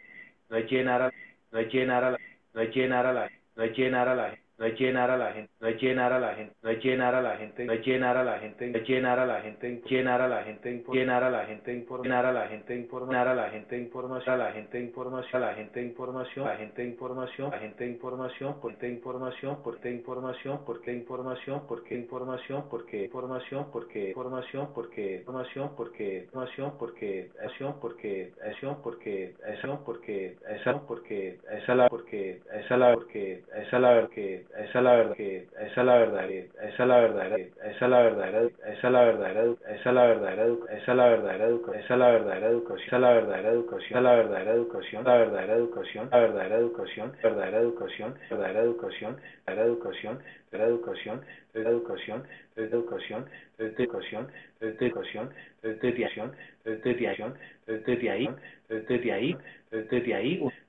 no 0.50 0.58
llenar, 0.58 1.12
no 1.52 1.60
llenar, 1.60 2.20
no 2.54 2.62
llenar 2.62 3.06
a 3.06 3.12
la, 3.12 3.30
no 3.56 3.64
llenar 3.64 4.08
a 4.08 4.14
la 4.14 4.30
no 4.30 4.47
es 4.64 4.78
llenar 4.78 5.10
a 5.10 5.16
la 5.16 5.32
gente, 5.32 5.52
no 5.60 5.68
es 5.68 5.80
llenar 5.80 6.12
a 6.12 6.18
la 6.18 6.34
gente, 6.34 6.54
no 6.62 6.70
es 6.70 6.82
llenar 6.82 7.14
a 7.14 7.22
la 7.22 7.36
gente, 7.36 7.64
no 7.64 7.72
es 7.72 7.86
llenar 7.86 8.16
a 8.16 8.24
la 8.24 8.40
gente, 8.40 8.70
no 8.70 8.78
es 8.78 8.88
llenar 8.88 9.20
a 9.20 9.24
la 9.24 9.40
gente, 9.40 9.82
llenar 9.88 10.20
a 10.20 10.26
la 10.28 10.42
gente, 10.42 10.84
llenar 10.92 11.24
a 11.24 11.28
la 11.28 11.46
gente, 11.46 11.72
informar 11.72 12.26
a 12.26 12.32
la 12.32 12.48
gente, 12.48 12.74
informar 12.74 13.28
a 13.28 13.34
la 13.34 13.50
gente, 13.50 13.78
información, 13.78 14.34
a 14.34 14.36
la 14.36 14.52
gente, 14.52 14.80
información, 14.80 15.42
a 15.42 15.46
la 15.46 15.54
gente, 15.54 15.80
información, 15.82 16.44
la 16.44 16.56
gente, 16.56 16.84
información, 16.84 17.50
la 17.50 17.58
gente, 17.58 17.86
información, 17.86 18.60
por 18.60 18.76
qué 18.78 18.88
información, 18.88 19.62
por 19.62 19.80
qué 19.80 19.90
información, 19.90 20.66
por 20.66 20.80
qué 20.80 20.92
información, 20.92 21.70
por 21.70 21.86
qué 21.86 21.86
información, 21.92 22.68
por 22.72 22.86
qué 22.86 23.04
información, 23.04 23.70
por 23.74 23.86
qué 23.86 23.94
información, 23.94 24.66
por 24.66 24.88
qué 24.90 25.14
información, 25.14 25.74
por 25.76 25.92
qué 25.92 26.24
información, 26.24 26.78
por 26.78 26.94
qué 26.94 27.30
acción, 27.44 27.78
por 27.78 27.96
qué 27.96 28.32
acción, 28.42 28.82
por 28.82 28.98
qué 28.98 29.34
acción, 29.46 29.84
por 29.84 30.00
qué 30.00 30.36
esa, 30.48 30.86
porque 30.86 31.38
esa 31.50 31.74
la, 31.74 31.88
porque 31.88 32.40
esa 32.52 32.76
la, 32.76 32.94
porque 32.94 33.44
esa 33.54 33.78
la, 33.78 34.00
porque 34.00 34.46
esa 34.56 34.78
es 34.78 34.84
la 34.84 34.92
verdad, 34.94 35.20
esa 35.20 35.84
la 35.84 35.94
verdad, 35.98 36.30
esa 36.62 36.86
la 36.86 36.96
verdad, 36.98 37.38
esa 37.38 37.88
la 37.88 38.00
verdad, 38.00 38.50
esa 38.66 38.90
la 38.90 39.02
verdad, 39.02 39.56
esa 39.68 39.92
la 39.92 40.04
verdad, 40.04 40.58
esa 40.78 40.94
la 40.94 41.06
verdadera 41.06 41.46
educación, 41.46 41.80
esa 41.84 41.96
la 41.96 42.08
verdadera 42.10 42.48
educación, 42.48 42.86
esa 42.88 42.98
la 42.98 43.12
verdadera 43.12 43.50
educación, 43.50 44.04
la 44.04 44.12
verdadera 44.16 44.52
educación, 44.52 45.04
la 45.04 45.16
verdadera 45.16 45.54
educación, 45.56 46.08
la 46.10 46.18
verdadera 46.18 46.56
educación, 46.56 47.12
verdadera 47.22 47.58
educación, 47.58 48.14
verdadera 48.30 48.60
educación, 48.60 49.16
verdadera 49.46 49.54
educación, 49.54 49.54
la 49.54 49.62
educación, 49.62 50.18
la 50.52 50.64
educación, 50.64 51.24
la 51.52 51.68
educación, 51.70 52.26
educación, 52.56 53.26
la 53.66 53.74
educación, 53.74 54.28
educación, 54.72 55.32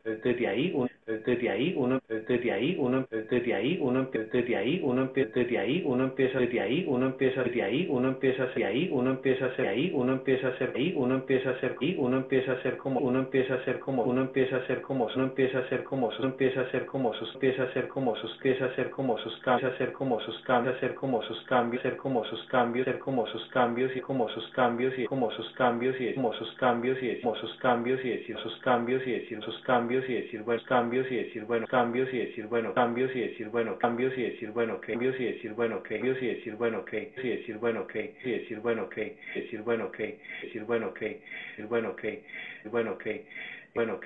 desde 0.04 0.48
ahí 0.48 0.74
desde 1.10 1.50
ahí 1.50 1.74
uno 1.76 2.00
desde 2.08 2.52
ahí 2.52 2.76
uno 2.80 3.08
desde 3.10 3.54
ahí 3.54 3.78
uno 3.80 4.08
desde 4.12 4.56
ahí 4.56 4.82
uno 4.84 5.12
desde 5.14 5.58
ahí 5.58 5.82
uno 5.84 6.02
empieza 6.04 6.40
desde 6.40 6.62
ahí 6.62 6.86
uno 6.88 7.08
empieza 7.08 7.44
desde 7.44 7.64
ahí 7.64 7.88
uno 7.90 8.10
empieza 8.10 8.44
a 8.44 8.54
ser 8.54 8.64
ahí 8.64 8.90
uno 8.92 9.12
empieza 9.12 9.46
a 9.46 9.56
ser 9.56 9.68
ahí 9.68 9.92
uno 9.96 10.14
empieza 10.14 10.48
a 10.48 10.58
ser 10.58 10.74
ahí 10.76 10.94
uno 10.96 11.16
empieza 11.16 11.50
a 11.52 11.60
ser 11.60 11.76
ahí 11.82 11.96
uno 11.98 12.18
empieza 12.18 12.52
a 12.52 12.62
ser 12.62 12.78
como 12.78 13.00
uno 13.00 13.20
empieza 13.20 13.54
a 13.56 13.66
ser 13.66 13.80
como 13.80 14.04
uno 14.04 14.22
empieza 14.22 14.58
a 14.58 14.66
ser 14.68 14.82
como 14.82 15.06
uno 15.06 15.24
empieza 15.24 15.60
a 15.60 15.70
ser 15.70 15.84
como 15.84 16.08
uno 16.08 16.28
empieza 16.28 16.62
a 16.62 16.72
ser 16.72 16.86
como 16.86 17.14
sus 17.14 17.34
empieza 17.34 17.64
a 17.64 17.74
ser 17.74 17.88
como 17.88 18.16
sus 18.16 18.34
empieza 18.36 18.66
a 18.66 18.76
ser 18.76 18.90
como 18.90 19.18
sus 19.18 19.38
cambios 19.40 19.74
a 19.74 19.78
ser 19.78 19.92
como 19.92 20.20
sus 20.20 20.40
cambios 20.44 20.76
a 20.76 20.80
ser 20.80 20.94
como 20.94 21.22
sus 21.24 21.42
cambios 21.44 21.82
ser 21.82 21.98
como 21.98 22.24
sus 22.24 22.46
cambios 22.48 22.86
ser 22.86 23.00
como 23.00 23.26
sus 23.28 23.48
cambios 23.50 23.96
y 23.96 24.00
como 24.02 24.30
sus 24.30 24.48
cambios 24.50 24.98
y 24.98 25.06
como 25.06 25.30
sus 25.30 25.52
cambios 25.54 26.00
y 26.00 26.12
como 26.14 26.32
sus 26.32 26.54
cambios 26.56 26.98
y 27.02 27.08
decimos 27.08 27.38
sus 27.40 27.56
cambios 27.58 28.00
y 28.04 28.10
decir 28.10 28.38
sus 28.38 28.58
cambios 28.60 29.06
y 29.06 29.12
decir 29.12 29.42
sus 29.42 29.58
cambios 29.60 29.89
y 29.90 30.14
decir 30.14 30.44
buenos 30.44 30.64
cambios 30.66 31.12
y 31.12 31.16
decir 31.16 31.46
bueno 31.46 31.66
cambios 31.66 32.14
y 32.14 32.20
decir 32.20 32.46
bueno 32.46 32.74
cambios 32.74 33.12
y 33.16 33.22
decir 33.22 33.50
bueno 33.50 33.80
cambios 33.80 34.16
y 34.16 34.22
decir 34.24 34.52
bueno 34.52 34.80
cambios 34.80 35.18
y 35.20 35.26
decir 35.26 35.54
bueno 35.54 35.82
cambios 35.82 36.22
y 36.22 36.28
decir 36.28 36.54
bueno 36.54 36.86
que 36.86 37.12
y 37.18 37.30
decir 37.30 37.58
bueno 37.58 37.88
que 37.88 38.14
y 38.24 38.32
decir 38.32 38.60
bueno 38.60 38.88
que 38.88 39.10
decir 39.34 39.62
bueno 39.62 39.92
que 39.92 40.14
decir 40.44 40.62
bueno 40.62 40.62
que 40.62 40.62
decir 40.62 40.64
bueno 40.64 40.94
que 40.94 41.20
bueno 41.68 41.96
que 41.96 42.22
bueno 42.70 42.98
que 42.98 43.26
bueno 43.74 44.00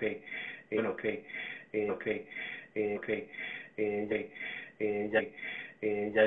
que 0.95 1.23
bueno 1.75 1.97
que 1.99 2.23
eh 2.75 2.99
que 3.05 3.27
eh 3.77 5.09
ya 5.11 5.19
eh 5.81 6.11
ya 6.15 6.23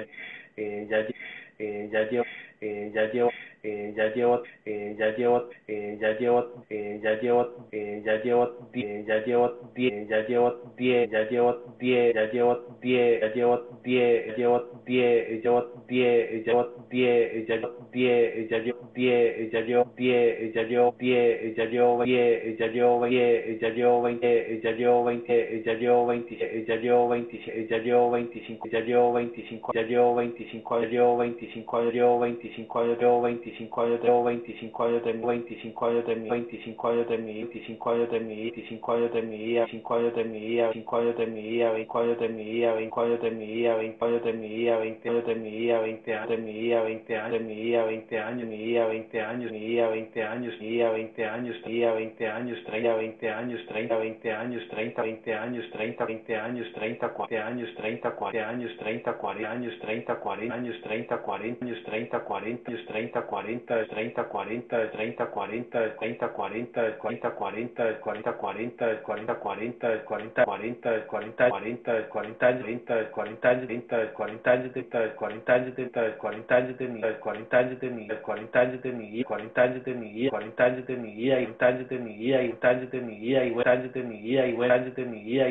eh 0.57 1.89
ya 1.91 2.23
eh 2.61 2.91
ya 2.95 3.13
llevo 3.13 3.31
eh 3.67 3.93
ya 3.97 4.07
llevo 4.15 4.43
eh, 4.67 4.95
ya 4.99 5.11
llevo, 5.17 5.49
eh, 5.69 5.97
ya 6.01 6.13
llevo, 6.19 6.49
eh, 6.69 6.99
ya 7.03 7.21
llevo, 7.21 7.47
eh, 7.73 8.03
ya 8.05 8.21
llevo, 8.23 8.51
eh, 8.73 9.05
ya 9.07 9.19
llevo, 9.25 9.53
eh, 9.77 10.07
ya 10.09 10.21
llevo, 10.21 10.53
diez, 10.77 11.11
ya 11.11 11.25
llevo, 11.29 11.55
diez, 11.77 12.15
ya 12.15 12.29
llevo, 12.29 12.57
diez, 12.81 13.23
ya 13.23 13.29
llevo, 13.33 13.63
diez, 13.83 14.37
ya 14.37 14.39
llevo, 14.39 14.73
diez, 14.85 15.37
llevo, 15.37 15.65
diez, 15.87 16.45
llevo, 16.45 16.67
diez, 16.89 17.47
ya 17.47 17.55
llevo, 17.55 17.73
diez, 17.93 18.57
ya 18.57 18.61
llevo, 18.61 18.85
diez, 18.95 19.53
ya 19.53 19.61
llevo, 19.63 19.95
diez, 19.97 20.55
ya 20.55 20.63
llevo, 20.63 20.95
diez, 20.99 21.57
ya 21.57 21.65
llevo, 21.65 21.95
diez, 21.97 22.59
ya 22.59 22.69
llevo, 22.69 23.07
diez, 23.07 23.61
ya 23.61 23.71
llevo, 23.71 24.03
veinte, 24.03 24.61
ya 24.63 24.73
llevo, 24.73 25.05
veinte, 25.05 25.63
ya 25.65 25.73
llevo, 25.75 26.07
veinte, 26.07 26.65
ya 26.67 26.77
llevo, 26.77 27.09
veinte, 27.09 27.67
ya 27.69 27.79
llevo, 27.79 28.11
veinticinco, 28.11 28.69
ya 28.69 28.81
llevo, 28.81 29.13
veinticinco, 29.13 29.73
ya 29.73 29.83
llevo, 29.83 30.15
veinticinco, 30.17 30.73
ya 30.73 30.87
llevo, 30.87 31.17
veinticinco, 31.17 31.83
ya 31.85 31.91
llevo, 31.91 32.19
veinticinco, 32.19 32.87
ya 32.87 32.97
llevo, 32.97 33.23
veinticinco 33.23 33.56
25 33.57 33.83
años 33.83 34.01
tengo 34.03 34.25
25 34.25 34.85
años 34.85 35.05
de 35.05 35.13
25 35.15 35.87
años 35.87 36.07
de 36.07 36.17
mi 36.17 36.29
25 36.29 36.89
años 36.89 37.09
de 37.09 37.17
mi 37.19 37.35
25 37.41 37.91
años 37.91 38.11
de 38.11 38.21
mi 38.21 38.37
25 38.37 38.93
años 38.93 39.13
de 39.15 39.23
mi 39.23 39.37
vida 39.39 39.67
5 39.73 39.97
años 39.97 40.15
de 40.15 40.25
mi 40.25 40.41
vida 40.41 40.71
5 40.73 40.99
años 40.99 41.19
de 41.19 41.27
mi 41.29 41.47
vida 41.47 41.73
20 41.73 42.01
años 42.01 42.21
de 42.21 42.29
mi 42.29 42.45
vida 42.45 42.75
20 42.75 43.01
años 43.01 43.23
de 43.23 43.31
mi 43.33 43.47
vida 43.47 43.77
20 43.77 44.05
años 44.05 44.25
de 44.27 44.33
mi 44.35 44.51
vida 44.51 44.79
20 44.79 45.09
años 45.09 45.31
de 45.31 45.39
mi 45.39 45.53
vida 45.53 45.81
20 45.81 46.15
años 46.17 46.31
de 46.31 46.39
mi 46.39 46.53
vida 46.61 46.83
20 46.83 47.17
años 47.17 47.33
de 47.33 47.39
mi 47.39 47.57
vida 47.57 47.87
20 47.87 48.21
años 48.21 48.53
mi 48.53 48.61
vida 48.61 48.89
20 48.89 49.23
años 49.23 49.53
mi 49.53 49.59
vida 49.61 49.89
20 49.89 50.23
años 50.23 50.61
mi 50.61 50.69
vida 50.69 50.91
20 50.91 51.27
años 51.27 51.63
vida 51.67 51.93
20 51.95 52.29
años 52.29 52.65
30 52.67 52.97
20 52.97 53.31
años 53.31 53.67
30 53.67 53.99
20 53.99 54.33
años 54.33 54.69
30 54.69 55.03
20 55.03 55.35
años 55.35 55.71
30 55.73 56.05
20 56.05 56.37
años 56.37 56.73
30 56.75 57.09
40 57.09 57.47
años 57.47 57.75
30 57.77 58.11
40 58.17 58.49
años 58.49 58.77
30 58.79 59.19
40 59.19 59.51
años 59.51 59.79
30 59.81 60.21
40 60.21 60.55
años 60.55 60.81
30 60.83 61.21
40 61.23 61.65
años 61.67 61.83
30 61.85 62.25
40 62.25 62.67
años 62.67 62.87
30 62.87 63.23
40 63.23 63.27
40, 63.27 63.46
del 63.47 63.89
30 63.89 64.25
40, 64.25 64.79
del 64.79 64.91
30 64.91 65.27
40, 65.27 65.81
del 65.81 65.95
30 65.97 66.29
40, 66.33 66.83
del 66.83 66.97
40 66.97 67.31
40, 67.31 67.85
del 67.85 68.01
40 68.01 68.35
40, 68.35 68.87
del 68.87 69.01
40 69.03 69.35
40, 69.37 69.89
del 69.89 70.03
40 70.03 70.45
40, 70.45 70.91
del 70.91 71.07
40 71.07 71.49
40, 71.49 71.95
del 71.95 72.07
40 72.09 72.49
años 72.49 72.63
30, 72.65 72.97
del 72.97 73.11
40 73.11 73.51
años 73.51 73.69
30, 73.69 73.99
del 73.99 74.11
40 74.13 74.53
años 74.53 74.73
30, 74.75 75.01
del 75.01 75.13
40 75.15 75.55
años 75.55 75.75
30, 75.77 76.01
del 76.01 76.17
40 76.17 76.57
años 76.57 76.79
de 76.79 76.89
mi 76.89 77.01
del 77.01 77.19
40 77.21 77.59
años 77.59 77.81
de 77.81 77.91
mi 77.91 78.07
del 78.07 78.21
40 78.21 78.53
años 78.57 78.75
de 78.75 78.95
mi 78.95 79.25
40 79.25 79.65
años 79.65 79.87
de 79.87 79.95
mi 79.95 80.29
40 80.29 80.65
años 80.65 80.87
de 80.87 80.97
mi 80.97 81.15
vida 81.15 81.43
y 81.43 81.47
40 81.47 82.73
años 82.73 82.91
de 82.91 83.01
mi 83.01 83.23
vida 83.23 83.43
y 83.43 84.55
40 84.55 84.75
años 84.75 84.97
de 84.97 85.07
de 85.07 85.17
de 85.17 85.27
de 85.27 85.47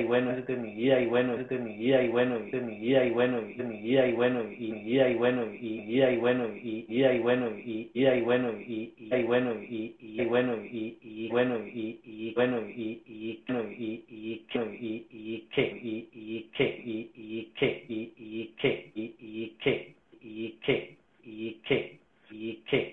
de 6.96 7.16
de 7.18 7.56
de 7.56 7.75
vida 7.94 8.16
y 8.16 8.22
bueno 8.22 8.50
y 8.60 8.94
y 8.98 9.24
bueno 9.24 9.54
y 9.54 9.96
y 10.00 10.24
bueno 10.26 10.56
y 10.56 10.98
y 11.02 11.28
bueno 11.30 11.58
y 11.66 12.00
y 12.04 12.34
bueno 12.34 12.60
y 12.68 12.92
y 13.06 13.26
bueno 13.26 13.64
y 13.64 14.06
y 14.10 14.46
y 14.72 15.08
y 15.12 15.42
que 15.54 15.68
y 15.84 16.10
y 16.14 16.42
que 16.56 16.68
y 16.86 17.12
y 17.16 17.44
que 17.58 17.86
y 17.88 18.14
y 18.18 18.46
que 18.62 18.94
y 18.96 19.16
y 19.20 19.48
que 19.64 19.96
y 20.14 20.52
que 20.66 20.98
y 21.24 21.54
que 21.68 22.00
y 22.28 22.54
que 22.64 22.86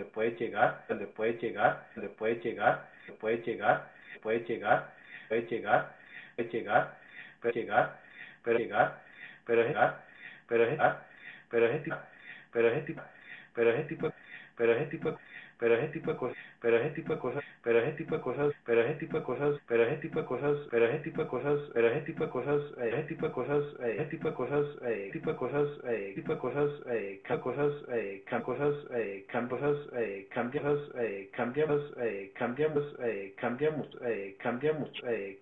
puede 2.19 2.40
llegar 2.42 2.83
puede 3.21 3.42
llegar 3.42 3.90
puede 4.21 4.44
llegar 4.44 4.94
puede 5.28 6.49
llegar 6.51 6.99
puede 7.40 7.53
llegar 7.53 8.08
pero 8.42 8.58
llegar, 8.58 9.03
pero 9.44 9.62
llegar, 9.62 10.04
pero 10.49 10.65
llegar, 10.65 11.06
pero 11.51 11.67
es 11.67 11.83
tipo, 11.83 11.97
pero 12.53 12.69
es 12.69 12.85
tipo, 12.87 13.03
pero 13.54 13.71
es 13.72 13.88
tipo, 13.88 14.12
pero 14.56 14.72
es 14.74 14.90
tipo, 14.90 15.19
pero 15.58 15.74
es 15.74 15.92
tipo, 15.92 16.17
pero 16.60 16.76
ese 16.78 16.91
tipo 16.91 17.15
de 17.15 17.21
cosas, 17.21 17.44
pero 17.62 17.78
ese 17.81 17.92
tipo 17.92 18.17
de 18.17 18.21
cosas, 18.23 18.53
pero 18.67 18.83
ese 18.83 18.94
tipo 18.94 19.19
de 19.19 19.24
cosas, 19.24 19.60
pero 19.69 19.85
ese 19.85 19.97
tipo 19.99 20.21
de 20.21 20.26
cosas, 20.26 20.58
pero 20.71 20.87
ese 20.87 20.99
tipo 21.01 21.23
de 21.23 21.28
cosas, 21.28 21.62
pero 21.74 21.89
ese 21.89 22.03
tipo 22.05 22.24
de 22.24 22.31
cosas, 22.31 22.74
ese 22.85 23.03
tipo 23.05 23.28
de 23.28 23.33
cosas, 23.33 23.65
ese 23.89 24.05
tipo 24.07 24.28
de 24.28 24.33
cosas, 24.33 24.58
tipo 25.12 25.31
de 25.33 25.39
cosas, 25.39 25.71
tipo 26.15 26.33
de 26.33 26.39
cosas, 26.39 26.71
cosas, 27.41 27.73
cosas, 28.42 28.74
cosas, 29.49 29.74
cambias, 30.28 30.78
cambiamos, 31.35 31.94
cambiamos, 32.35 32.97
cambiamos, 33.37 33.89
cambiamos, 34.39 34.91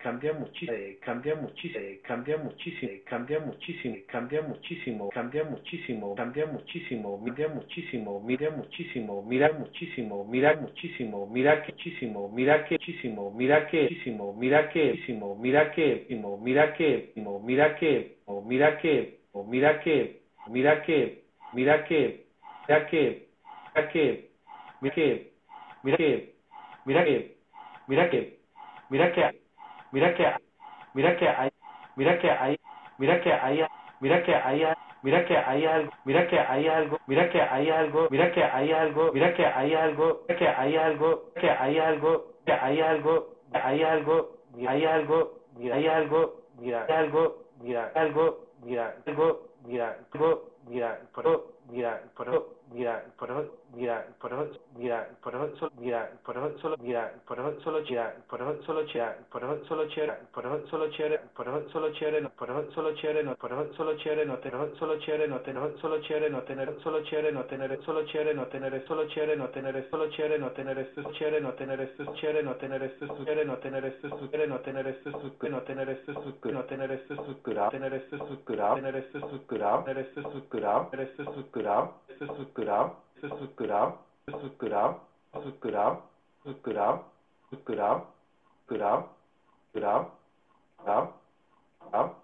cambia 0.02 0.32
muchísimo, 0.34 0.76
cambia 1.06 1.36
muchísimo, 1.36 1.80
cambia 2.04 2.38
muchísimo, 2.38 3.06
cambia 3.08 3.40
muchísimo, 3.40 4.00
cambia 4.06 4.42
muchísimo, 4.42 5.10
cambia 5.10 5.44
muchísimo, 5.44 6.14
cambia 6.14 6.46
muchísimo, 6.46 7.18
mira 7.20 7.48
muchísimo, 7.48 8.20
mira 8.20 8.50
muchísimo, 8.50 9.22
mira 9.22 9.52
muchísimo, 9.52 10.24
mira 10.24 10.56
muchísimo 10.56 11.05
mira 11.06 11.62
que 11.62 11.72
muchísimo, 11.72 12.28
mira 12.30 12.64
que 12.64 12.74
muchísimo, 12.74 13.30
mira 13.32 13.66
que 13.66 13.82
muchísimo, 13.82 14.34
mira 14.34 14.70
que 14.70 14.84
muchísimo, 14.92 15.36
mira 15.36 15.70
que 15.72 16.06
mira 16.40 16.72
que 16.74 17.12
mira 17.44 17.76
que 17.76 17.76
mira 17.76 17.76
que 17.76 18.16
mira 18.44 18.78
que 18.78 19.16
mira 19.44 19.80
que 19.80 20.22
mira 20.50 20.82
que 20.82 21.22
mira 21.54 21.76
que 21.86 22.26
mira 22.64 22.86
que 22.88 23.26
mira 23.68 23.86
que 23.86 23.86
mira 23.86 23.88
que 23.88 24.26
mira 26.88 27.10
que 27.10 27.36
mira 27.88 28.10
que 28.10 28.38
mira 28.90 29.12
que 29.12 29.32
mira 29.92 30.14
que 30.14 30.32
mira 30.96 31.16
que 31.16 31.28
hay 31.28 31.50
mira 31.96 32.18
que 32.18 32.30
hay 32.30 32.56
mira 32.98 33.20
que 33.20 33.32
hay 33.32 33.66
mira 34.00 34.22
que 34.22 34.34
hay 34.34 34.85
mira 35.06 35.24
que 35.24 35.36
hay 35.38 35.64
algo, 35.64 35.92
mira 36.04 36.26
que 36.26 36.36
hay 36.36 36.66
algo, 36.66 36.98
mira 37.06 37.30
que 37.30 37.40
hay 37.40 37.70
algo, 37.70 38.08
mira 38.10 38.32
que 38.32 38.42
hay 38.42 38.72
algo, 38.72 39.12
mira 39.12 39.32
que 39.34 39.46
hay 39.46 39.74
algo, 39.76 40.24
mira 40.26 40.36
que 40.36 40.48
hay 40.48 40.76
algo, 40.76 41.30
que 41.36 41.48
hay 41.48 41.78
algo, 41.78 42.32
que 42.44 42.52
hay 42.52 42.80
algo, 42.80 43.28
hay 43.52 43.82
algo, 43.84 44.32
hay 44.66 44.84
algo, 44.84 45.38
hay 45.62 45.86
algo, 45.86 45.86
mira 45.86 45.92
algo, 45.92 46.34
mira 46.58 46.84
algo, 46.88 47.36
mira 47.62 47.92
algo, 47.94 48.38
mira 48.64 48.94
algo, 49.06 49.36
mira 49.62 49.94
algo, 50.02 51.52
mira 51.70 51.92
por 52.14 52.56
mira 52.72 53.04
por 53.16 53.52
mira 53.74 54.06
por 54.20 54.32
mira 54.76 55.08
por 55.22 55.32
solo 55.58 55.70
mira 55.78 56.10
por 56.24 56.36
solo 56.60 56.76
mira 56.78 57.12
por 57.26 57.38
solo 57.62 57.82
chira 57.84 58.14
por 58.28 58.40
solo 58.64 58.86
chira 58.86 59.16
por 59.30 59.66
solo 59.66 59.86
chira 59.88 60.18
por 60.32 60.68
solo 60.68 60.88
chira 60.90 61.20
por 61.34 61.70
solo 61.72 61.90
chira 61.92 62.30
por 62.36 62.72
solo 62.72 62.94
chira 62.94 63.22
no 63.22 63.34
por 63.36 63.74
solo 63.74 63.96
chira 63.96 64.24
no 64.24 64.38
tener 64.38 64.76
solo 64.76 64.96
chira 64.98 65.26
no 65.26 65.40
tener 65.40 65.74
solo 65.78 65.98
chira 66.00 66.28
no 66.28 66.42
tener 66.42 66.78
solo 66.82 67.02
chira 67.02 67.30
no 67.30 67.42
tener 67.44 67.76
solo 67.82 68.04
chira 68.04 68.34
no 68.34 68.46
tener 68.46 68.84
solo 68.86 69.02
chira 69.08 69.34
no 69.34 69.46
tener 69.48 69.86
solo 69.90 70.08
chira 70.10 70.38
no 70.38 70.52
tener 70.52 70.84
esto 70.86 71.02
chira 71.12 71.40
no 71.40 71.52
tener 71.54 71.84
esto 71.84 72.14
chira 72.14 72.42
no 72.42 72.54
tener 72.54 72.74
esto 72.74 73.14
chira 73.14 73.44
no 73.44 73.56
tener 73.58 73.84
esto 73.86 74.16
chira 74.24 74.46
no 74.46 74.60
tener 74.60 74.86
esto 74.86 75.18
no 75.38 75.62
tener 75.62 75.92
esto 75.92 76.12
no 76.50 76.64
tener 76.64 76.92
esto 76.92 77.16
tener 77.70 77.94
esto 77.94 78.30
tener 78.70 78.96
esto 78.96 79.24
tener 79.80 79.98
esto 79.98 80.30
tener 80.90 81.00
esto 81.00 81.96
este 82.08 82.24
es 82.24 82.30
estructural, 82.30 83.05
este 83.16 83.28
es 83.28 83.32
estructural, 83.32 83.96
estructural, 84.26 84.98
estructural, 85.32 86.00
estructural, 86.44 87.02
estructural, 87.50 88.04
estructural, 88.62 89.08
estructural, 89.72 90.08
estructural, 90.78 91.10
estructural, 91.92 92.16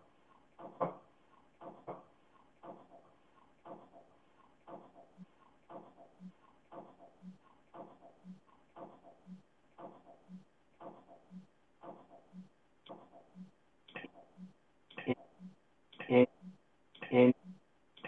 in 17.12 17.35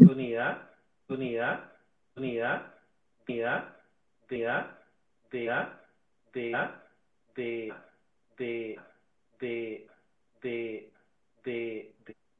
unidad, 0.00 0.62
unidad, 1.08 1.60
unidad, 2.16 2.62
unidad, 3.26 3.64
unidad, 5.30 5.80
de, 6.34 6.70
de, 7.34 7.72
de, 8.38 8.78
de, 9.40 9.88
de, 10.42 10.90
de, 11.44 11.94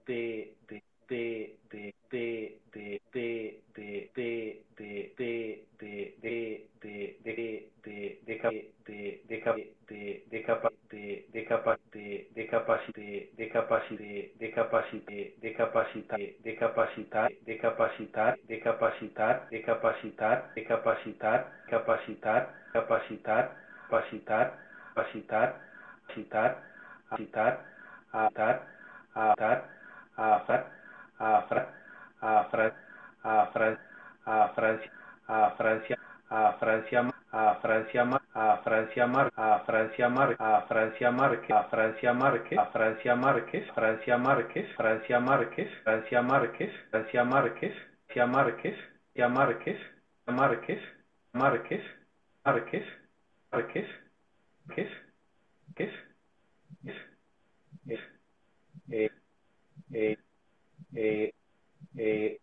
de, 0.07 0.57
de, 0.67 0.83
de, 1.09 1.60
de, 1.70 1.94
de, 2.10 2.58
de, 2.72 3.01
de, 3.12 3.60
de, 3.74 4.10
de, 4.17 4.62
de, 4.76 4.76
de, 4.76 5.65
de, 5.78 6.67
de, 6.81 7.20
de, 7.22 7.70
de, 7.85 8.20
de, 8.26 8.38
cap, 8.38 8.53
de, 8.86 9.22
de, 9.28 9.40
cap, 9.40 9.56
de, 9.56 10.24
de 10.31 10.42
capa, 10.44 10.70
de, 10.90 11.26
de 11.31 11.44
capa, 11.44 11.78
de, 11.94 12.31
de 12.35 12.47
capacidad, 12.47 12.92
de 13.36 13.49
capacidad, 13.51 14.28
de 14.38 14.51
capacidad, 14.53 15.28
de 15.40 15.54
capacidad, 15.54 16.31
de 16.40 16.56
capacidad, 16.56 17.31
de 17.44 17.58
capacidad, 17.58 18.38
de 18.47 18.60
capacidad, 18.60 19.51
de 19.51 19.62
capacidad, 19.62 20.53
de 20.54 20.65
capacidad, 20.65 21.47
capacidad, 21.69 22.49
capacidad, 22.72 22.72
capacidad, 22.72 23.53
capacidad, 23.88 24.53
capacidad, 24.94 26.56
capacidad, 27.08 27.58
atar, 28.12 28.67
atar, 29.15 30.80
afar, 31.20 31.69
afar, 32.20 32.74
afar, 33.22 33.62
afar, 33.62 33.78
a 34.26 34.49
Francia, 34.54 34.90
a 35.28 35.51
Francia, 35.56 35.99
a 36.31 36.53
Francia, 36.58 37.12
a 37.33 37.54
Francia, 37.60 38.03
a 38.03 38.20
a 38.35 38.56
Francia 38.62 39.06
Mar, 39.06 39.33
a 39.36 39.60
Francia 39.67 40.08
Mar, 40.08 40.36
a 40.38 40.62
Francia 40.67 41.10
Márquez, 41.10 41.51
a 41.51 41.65
Francia 41.70 42.12
Márquez, 42.12 42.58
a 42.58 42.67
Francia 42.67 43.15
Márquez, 43.17 43.70
Francia 43.74 44.17
Márquez, 44.19 44.67
Francia 44.74 44.76
Márquez, 44.76 44.76
Francia 44.76 45.20
Márquez, 45.20 45.70
Francia 45.85 46.22
Márquez, 46.22 46.72
Francia 46.90 47.24
Márquez, 47.24 47.74
Francia 48.04 48.26
Márquez, 48.26 48.76
Márquez, 49.28 49.78
Márquez, 50.26 50.81
Márquez, 51.33 51.85
Márquez, 52.42 52.85
Márquez, 53.53 53.86
Márquez, 54.67 55.01
es, 56.85 56.97
es, 57.86 58.01
eh, 58.90 59.10
eh, 59.92 60.19
eh, 60.94 61.33
eh, 61.99 62.40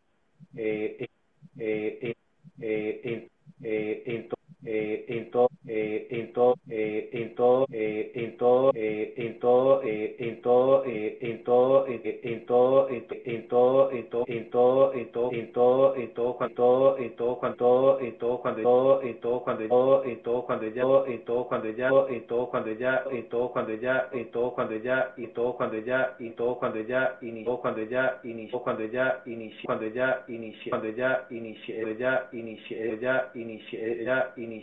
eh, 3.63 4.03
en 4.06 4.28
en 4.67 5.32
todo 5.32 5.48
eh, 5.67 6.08
en 6.10 6.33
todo 6.33 6.56
eh, 6.69 7.10
en 7.14 7.35
todo 7.35 7.66
eh, 7.72 8.12
en 8.16 8.38
todo 8.38 8.72
eh, 8.74 9.14
en 9.16 9.40
todo 9.40 9.82
eh, 9.83 10.16
en 10.19 10.42
todo 10.42 10.83
eh, 10.85 11.17
en 11.22 11.44
todo 11.46 11.88
eh, 11.88 12.19
en 12.24 12.35
todo 12.46 12.90
en 12.90 13.03
todo 13.06 13.92
en 13.92 14.10
todo 14.10 14.28
en 14.28 14.50
todo 14.50 15.08
en 15.08 15.12
todo 15.14 15.32
en 15.32 15.44
todo 15.53 15.96
en 15.96 16.12
todo 16.14 16.38
cuando 16.38 16.98
en 17.00 17.16
todo 17.16 17.40
cuando 17.40 18.00
en 18.00 18.17
todo 18.17 18.42
cuando 18.42 18.62
todo 18.62 19.01
en 19.01 19.19
todo 19.19 19.44
cuando 19.44 19.67
todo 19.67 20.03
en 20.03 20.22
todo 20.24 20.46
cuando 20.46 20.67
ya 20.67 20.83
en 21.08 21.24
todo 21.24 21.48
cuando 21.48 21.69
ya 21.72 21.94
en 22.10 22.28
todo 22.28 22.50
cuando 22.50 22.74
ya 22.74 23.03
en 23.12 23.30
todo 23.30 23.51
cuando 23.51 23.76
ya 23.76 24.08
en 24.12 24.30
todo 24.32 24.53
cuando 24.53 24.78
ya 24.83 25.16
y 25.17 25.28
todo 25.28 25.56
cuando 25.56 25.80
ya 25.82 26.16
y 26.19 26.30
todo 26.32 26.60
cuando 26.60 26.83
ya 26.83 27.10
inició 27.22 27.60
cuando 27.62 27.83
ya 27.83 28.19
inició 28.24 28.60
cuando 28.62 28.85
ya 28.85 29.22
inició 29.26 29.66
cuando 29.66 29.88
ya 29.88 30.24
inició 30.28 30.69
cuando 30.69 30.90
ya 30.90 31.28
inició 31.30 31.94
ya 31.98 32.28
inició 32.32 32.96
ya 33.00 33.32
inició 33.33 34.03
ya 34.03 34.33
inició 34.35 34.56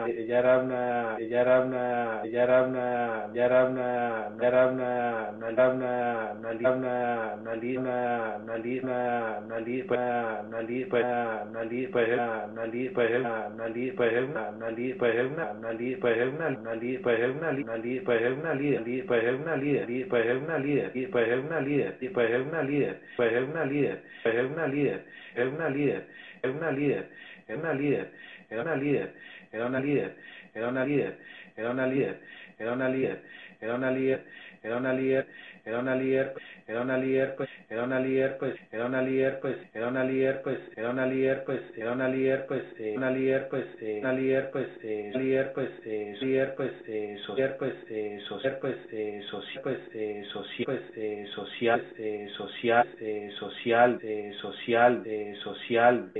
ella 1.19 1.41
era 2.41 2.63
una 2.65 2.89
era 18.29 18.39
una 18.39 18.53
una 18.55 18.93
ella 19.05 19.23
era 19.23 19.37
una 19.37 19.57
pues 20.07 20.25
pues 20.25 20.27
pues 20.27 20.27
pues 20.27 20.37
pues 20.37 21.09
pues 21.09 21.09
pues 21.09 21.09
pues 21.09 21.09
pues 21.09 21.09
líder, 21.09 21.09
pues 21.09 21.31
es 21.33 21.41
una 21.41 21.61
líder, 21.61 21.91
pues 22.27 22.31
es 22.31 22.51
una 22.51 22.61
líder, 22.61 23.01
pues 23.15 23.33
es 23.33 23.49
una 23.49 23.65
líder, 23.65 24.03
pues 24.23 24.35
es 24.35 24.45
una 24.45 24.67
líder, 24.67 25.03
pues 25.33 25.45
es 25.45 25.51
una 25.51 25.69
líder, 25.69 26.05
es 26.43 26.49
una 26.51 26.71
líder, 26.71 27.09
es 27.47 27.57
una 27.57 27.73
líder, 27.73 28.11
es 28.51 28.59
una 28.59 28.75
líder, 28.75 29.13
era 29.51 29.65
una 29.67 29.79
líder, 29.81 30.15
era 30.53 30.67
una 30.67 30.69
líder, 30.69 30.69
era 30.69 30.69
una 30.69 30.85
líder, 30.85 31.19
era 31.57 31.71
una 31.71 31.87
líder, 31.87 32.19
era 32.59 32.73
una 32.73 32.89
líder, 32.89 33.23
era 33.61 33.75
una 33.75 33.91
líder, 33.91 34.23
era 34.63 34.77
una 34.77 34.93
líder, 34.93 35.27
era 35.65 35.79
una 35.79 35.95
líder, 35.95 36.33
era 36.69 36.81
una 36.81 36.97
líder, 36.99 37.35
pues, 37.35 37.49
era 37.67 37.83
una 37.83 37.99
líder, 37.99 38.37
pues, 38.37 38.55
era 38.71 38.85
una 38.85 39.01
líder, 39.01 39.39
pues, 39.39 39.57
era 39.73 39.87
una 39.89 40.03
líder, 40.03 40.41
pues, 40.43 40.59
era 40.77 40.89
una 40.91 41.05
líder, 41.07 41.43
pues, 41.43 41.61
era 41.75 41.91
una 41.93 42.07
líder, 42.07 42.45
pues, 42.45 42.63
una 42.95 43.11
líder, 43.11 43.47
pues, 43.49 43.65
una 43.81 44.13
líder, 44.13 44.49
pues, 44.51 44.67
líder, 45.15 45.51
pues, 45.53 45.71
líder, 46.21 46.55
pues, 46.55 46.71
social, 47.25 47.55
pues, 47.57 47.73
social, 48.27 48.57
pues, 48.61 48.75
social, 49.29 49.61
pues, 49.63 49.79
social, 50.29 50.65
pues, 50.65 51.29
social, 51.33 51.81
social, 52.37 52.87
social, 53.49 53.99
social, 54.39 55.03
social, 55.33 55.51
social, 55.65 56.11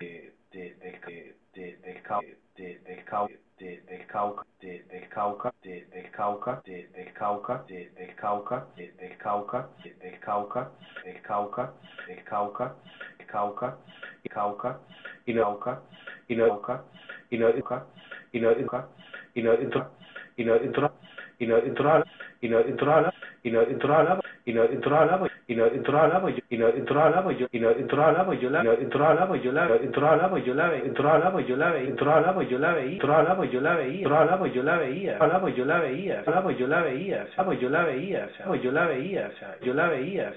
de 0.51 0.75
de 0.75 1.35
de 1.53 1.77
del 1.85 2.03
cau 2.03 2.23
de 2.57 2.81
del 2.81 3.05
cau 3.05 3.29
de 3.61 3.83
del 3.91 4.07
cauca 4.09 4.43
de 4.63 4.85
del 4.89 5.09
cauca 5.11 5.53
de 5.63 5.83
del 5.93 6.11
cauca 6.11 6.63
de 6.65 6.89
del 6.95 7.13
cauca 7.13 7.67
de 7.69 7.91
del 7.93 8.17
cauca 8.17 8.69
de 8.77 8.93
del 8.97 9.19
cauca 9.19 9.69
del 9.85 10.11
cauca 10.11 10.71
del 11.05 11.21
cauca 11.23 11.73
del 12.07 12.25
cauca 12.25 12.75
del 13.19 13.27
cauca 13.27 13.77
y 14.25 14.29
cauca 14.31 14.79
y 15.27 15.35
nauca 15.35 15.83
y 16.29 16.35
nauca 16.35 16.85
y 17.31 17.37
nauca 17.37 17.37
y 17.37 17.37
nauca 17.37 17.87
y 18.33 18.41
nauca 18.41 18.89
y 19.35 19.43
nauca 19.43 19.91
y 20.37 20.45
no 20.45 20.55
entró 20.55 20.87
a 20.87 20.89
la, 20.89 20.97
y 20.97 21.05
no 21.05 21.14
إلى 21.41 21.67
إدراك 21.67 22.05
إلى 22.45 22.69
إدراك 22.69 23.13
إلى 23.47 23.71
إدراك 23.71 24.24
y 24.47 24.53
no 24.53 24.65
entró 24.65 24.99
a 24.99 25.07
la, 25.07 25.21
y 25.47 25.55
no 25.55 25.67
entró 25.67 26.01
a 26.01 26.09
la, 26.09 26.23
y 26.51 26.59
no 26.59 26.69
entró 26.69 27.03
a 27.03 27.09
la, 27.09 27.33
yo, 27.33 27.47
y 27.51 27.61
no 27.61 27.71
entró 27.71 28.03
yo 28.35 28.51
la, 28.51 28.63
entró 28.75 29.07
a 29.07 29.15
la, 29.15 29.37
yo 29.37 29.53
la, 29.53 29.73
entró 29.77 30.09
yo 30.39 30.55
la, 30.55 30.77
entró 30.77 31.11
a 31.11 31.17
la, 31.17 31.41
yo 31.41 31.57
la, 31.57 31.77
entró 31.79 32.11
a 32.13 32.21
la, 32.21 32.45
yo 32.45 32.59
la 32.59 32.75
veía, 32.75 32.95
entró 32.95 33.15
a 33.15 33.23
la, 33.23 33.45
yo 33.47 33.61
la 33.61 33.75
veía, 33.75 34.03
entró 34.03 34.17
a 34.17 34.25
la, 34.25 34.49
yo 34.49 34.63
la 34.63 34.77
veía, 34.77 35.17
a 35.19 35.27
la, 35.27 35.49
yo 35.51 35.65
la 35.65 35.79
veía, 35.81 36.21
a 36.27 36.31
la, 36.31 36.53
yo 36.53 36.67
la 36.67 36.81
veía, 36.81 37.23
a 37.37 37.45
la, 37.45 37.55
yo 37.55 37.69
la 37.69 37.85
veía, 37.85 38.37
a 38.37 38.45
la, 38.45 38.55
yo 38.65 38.79
la 38.79 38.89
veía, 38.89 39.57
yo 39.61 39.75
la 39.75 39.89
veía, 39.89 40.29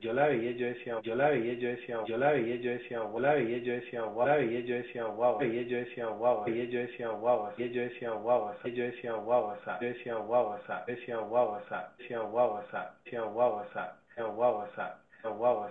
yo 0.00 0.12
yo 0.42 0.66
decía, 0.66 1.00
yo 1.02 1.14
la 1.14 1.30
veía, 1.30 1.54
yo 1.54 1.68
decía, 1.68 1.98
yo 2.06 2.16
la 2.16 2.32
veía, 2.32 2.56
yo 2.56 2.70
decía, 2.70 2.98
yo 3.08 3.18
la 3.20 3.34
veía, 3.34 3.58
yo 3.58 3.72
decía, 3.72 3.98
yo 4.00 4.24
la 4.26 4.36
veía, 4.36 4.60
yo 4.60 4.74
decía, 4.76 5.04
wow, 5.04 5.38
veía, 5.38 5.62
yo 5.62 5.78
decía, 5.78 6.06
wow, 6.06 6.44
veía, 6.44 6.64
yo 6.64 6.78
decía, 6.80 7.10
wow, 7.10 7.50
veía, 7.54 7.66
yo 7.66 7.82
decía, 7.82 8.10
wow, 8.10 8.52
yo 8.64 8.84
decía, 8.84 9.14
wow, 9.14 9.50
yo 9.80 9.86
decía, 9.86 10.16
wow, 10.16 10.44
decía, 10.86 10.86
wow, 10.86 10.86
decía, 10.86 12.20
wow, 12.20 12.56
decía, 12.56 13.20
wow, 13.22 13.62
decía, 13.62 14.22
wow, 14.22 14.64
decía, 14.64 15.22
wow, 15.24 15.68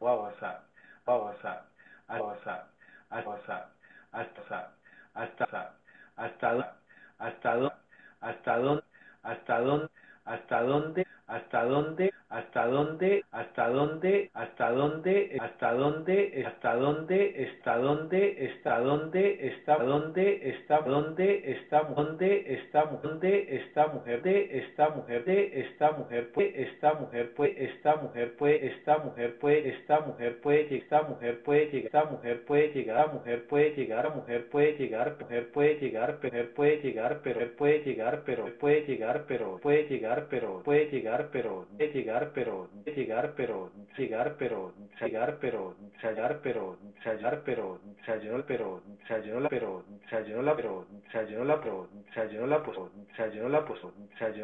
wow, 0.00 0.24
wow, 2.10 2.34
hasta 2.34 2.66
hasta 3.08 3.70
hasta 4.12 4.70
hasta 5.14 5.74
hasta 6.16 6.74
hasta 7.18 7.64
hasta 8.20 8.56
dónde 8.56 8.82
hasta 9.22 9.58
dónde 9.60 9.88
hasta 10.24 10.62
dónde 10.62 11.06
hasta 11.26 11.64
dónde 11.64 12.14
hasta 12.34 12.66
dónde, 12.66 13.22
hasta 13.30 13.68
dónde, 13.68 14.30
hasta 14.34 14.70
dónde, 14.70 15.30
hasta 15.38 15.72
dónde, 15.72 16.42
hasta 16.44 16.74
dónde, 16.74 17.46
hasta 17.46 17.76
dónde, 17.78 18.50
hasta 18.50 18.78
dónde, 18.78 19.48
está 19.48 19.78
dónde, 19.78 20.48
está 20.50 20.80
dónde, 20.80 21.40
está 21.52 21.84
dónde, 21.86 22.54
está 22.54 22.84
dónde, 23.02 23.54
esta 23.54 23.86
mujer 23.86 24.22
de, 24.22 24.58
esta 24.58 24.88
mujer 24.88 25.24
de, 25.24 25.60
esta 25.60 25.92
mujer 25.92 26.32
puede, 26.32 26.62
esta 26.62 26.94
mujer 26.94 27.34
puede, 27.34 27.64
esta 27.64 27.94
mujer 27.96 28.34
puede, 28.36 28.66
esta 28.66 28.98
mujer 28.98 29.38
puede, 29.38 29.68
esta 29.68 30.00
mujer 30.00 30.40
puede, 30.42 30.76
esta 30.76 31.02
mujer 31.04 31.42
puede 31.44 31.66
llegar, 31.70 31.86
esta 31.86 32.04
mujer 32.10 32.44
puede 32.46 32.72
llegar, 32.74 33.12
mujer 33.12 33.46
puede 33.46 33.76
llegar, 33.76 34.14
mujer 34.14 34.48
puede 34.50 34.76
llegar, 34.76 35.16
mujer 35.20 35.50
puede 35.52 35.78
llegar, 35.78 36.18
mujer 36.22 36.52
puede 36.54 36.78
llegar, 36.82 37.20
pero 37.22 37.54
puede 37.54 37.82
llegar, 37.84 38.22
pero 38.24 38.56
puede 38.58 38.86
llegar, 38.86 39.24
pero 39.28 39.58
puede 39.62 39.88
llegar, 39.88 40.26
pero 40.28 40.62
puede 40.64 40.86
llegar, 40.90 41.13
pero 41.32 41.66
puede 41.76 41.92
llegar, 41.92 42.32
pero 42.34 42.68
llegar, 42.84 43.34
pero 43.36 43.70
llegar, 43.96 44.36
pero 44.38 44.72
llegar, 45.00 45.38
pero 45.40 45.74
llegar, 46.02 46.40
pero 46.42 46.42
llegar, 46.42 46.42
pero 46.42 46.78
llegar, 47.02 47.44
pero 47.44 47.80
llegar, 48.18 48.44
pero 48.46 48.82
la 49.42 49.48
pero 49.50 49.84
la 50.42 50.56
pero 50.56 50.86
la 51.42 51.60
pues 51.60 51.86
la 52.48 52.64
pues 52.64 52.78
la 53.50 53.66
pues 53.66 53.80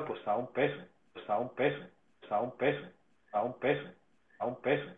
pues 0.04 0.26
un 0.26 0.52
peso 0.52 0.80
a 1.28 1.40
un 1.40 1.54
peso 1.54 1.84
a 2.30 2.40
un 2.40 2.56
peso 2.56 2.90
a 3.32 3.42
un 3.42 3.58
peso 3.58 3.84
a 4.38 4.46
un 4.46 4.60
peso 4.60 4.90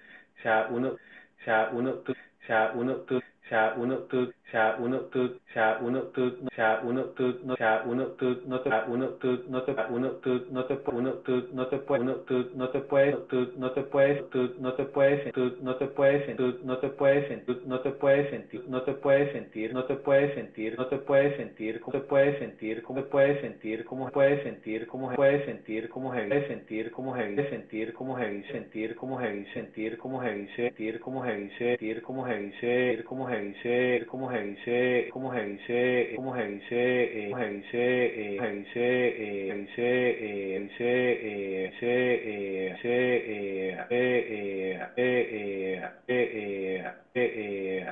uno, 0.72 0.98
ya 1.46 1.70
uno 1.72 1.94
tu 2.04 2.14
ya 2.50 2.72
uno 2.74 2.96
tu 3.06 3.22
ya 3.52 3.74
uno 3.78 3.98
tu 4.52 4.58
ya 4.58 4.78
uno 4.80 5.00
tu 5.10 5.38
ya 5.56 5.80
uno 5.82 6.02
tu 6.16 6.24
no 7.44 7.56
ya 7.58 7.84
uno 7.86 8.04
tu 8.18 8.38
no 8.46 8.60
te 8.62 8.70
uno 8.88 9.06
tu 9.20 9.44
no 9.48 9.62
te 9.64 9.74
uno 9.90 10.08
tu 10.22 10.46
no 10.50 10.66
te 10.66 10.78
uno 10.92 11.12
tu 11.26 11.48
no 11.54 11.68
te 11.68 11.78
puede 11.80 12.02
uno 12.02 12.14
tu 12.28 12.50
no 12.56 12.70
te 12.70 12.80
puede 12.80 13.12
tú 13.30 13.52
no 13.58 13.72
te 13.72 13.82
puedes 13.82 14.30
tú 14.30 14.56
no 14.60 14.74
te 14.74 14.84
puedes 14.86 15.32
tú 15.34 15.58
no 15.62 15.76
te 15.76 15.88
puedes 15.88 16.36
tú 16.38 16.60
no 16.64 16.78
te 16.78 16.90
puedes 16.90 17.46
tú 17.46 17.62
no 17.66 17.80
te 17.82 17.92
puedes 17.92 18.30
sentir 18.30 18.64
no 18.70 18.82
te 18.82 18.92
puedes 18.92 19.32
sentir 19.32 19.74
no 19.74 19.86
te 19.86 19.98
puedes 19.98 20.34
sentir 20.36 20.76
no 20.78 20.88
te 20.88 20.98
puedes 20.98 21.36
sentir 21.38 21.80
cómo 21.82 21.92
te 21.92 22.00
puedes 22.00 22.40
sentir 22.40 22.84
cómo 22.84 23.02
te 23.02 23.10
puedes 23.10 23.42
sentir 23.42 23.86
cómo 23.86 24.10
puedes 24.12 24.44
sentir 24.44 24.88
cómo 24.88 25.10
puedes 25.16 25.46
sentir 25.46 25.90
cómo 25.90 26.12
heavy 26.14 26.48
sentir 26.48 26.92
cómo 26.92 27.14
heavy 27.14 27.44
sentir 27.44 27.94
cómo 27.94 28.16
heavy 28.16 28.44
sentir 28.54 28.96
cómo 28.96 29.18
heavy 29.20 29.46
sentir 29.54 29.98
cómo 29.98 30.22
heavy 30.22 30.48
sentir 30.48 31.00
cómo 31.02 31.24
heavy 31.24 31.50
sentir 31.58 32.02
cómo 32.02 32.26
heavy 32.26 32.52
sentir 32.60 33.04
cómo 33.04 33.28
heavy 33.28 33.54
sentir 33.62 34.06
cómo 34.08 34.37
se 34.38 34.44
dice, 34.44 35.10
cómo 35.12 35.34
se 35.34 35.44
dice, 35.46 36.14
cómo 36.16 36.36
se 36.36 36.44
dice, 36.48 37.28
cómo 37.30 37.40
se 37.40 37.50
dice, 37.50 38.38
se 38.38 39.54
dice, 39.54 39.82
se 40.78 40.94
dice, 41.48 41.72
se 41.72 42.08
dice, 42.74 42.88
se 43.88 43.88
dice, 43.88 44.38
se 46.06 46.24
dice, 46.70 46.94
se 47.14 47.24
dice, 47.24 47.88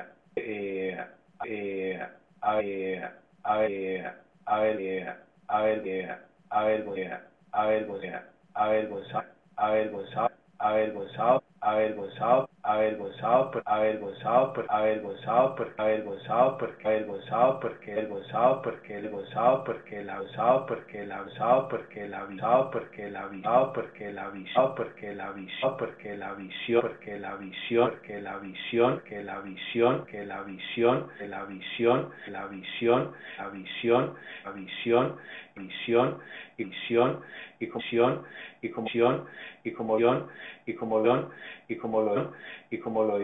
avergonzado, 10.58 11.42
avergonzado, 11.66 12.48
avergonzado, 12.62 13.50
por, 13.50 13.62
avergonzado, 13.66 14.52
por, 14.52 14.66
avergonzado, 14.68 15.56
por, 15.56 15.74
avergonzado, 15.76 16.56
porque 16.58 16.82
avergonzado, 16.84 17.60
porque 17.60 17.92
avergonzado, 17.92 18.62
porque 18.62 18.94
avergonzado, 18.94 19.64
porque 19.64 20.00
el 20.00 20.10
abusado, 20.10 20.66
porque 20.68 21.02
el 21.02 21.10
abusado, 21.10 21.68
porque 21.70 22.04
el 22.04 22.14
avisado, 22.14 22.70
porque 22.70 23.06
el 23.06 23.16
avisado, 23.16 23.72
porque 23.72 24.08
el 24.08 24.18
avisado, 24.18 24.74
porque 24.74 25.10
el 25.10 25.20
avisado, 25.20 25.76
porque 25.76 26.16
la 26.16 26.22
visión, 26.22 26.82
porque 26.82 27.16
la 27.16 27.34
visión, 27.34 27.90
porque 27.90 28.20
la 28.20 28.38
visión, 28.38 29.00
que 29.02 29.22
la 29.24 29.40
visión, 29.40 30.04
que 30.06 30.24
la 30.24 30.42
visión, 30.42 31.08
que 31.16 31.26
la 31.26 31.44
visión, 31.44 32.10
la 32.28 32.46
visión, 32.46 33.12
la 33.38 33.48
visión, 33.48 34.14
la 34.44 34.50
visión, 34.52 35.16
visión, 35.56 36.18
visión 36.56 37.20
y 37.58 37.66
visión 37.66 38.22
y 38.66 38.70
comisión, 38.70 39.24
y 39.64 39.72
como 39.72 39.98
león, 39.98 40.26
y 40.66 40.74
como 40.74 41.00
león, 41.02 41.28
y 41.68 41.76
como 41.76 42.02
lo 42.02 42.32
y 42.70 42.78
como 42.78 43.04
lo 43.04 43.18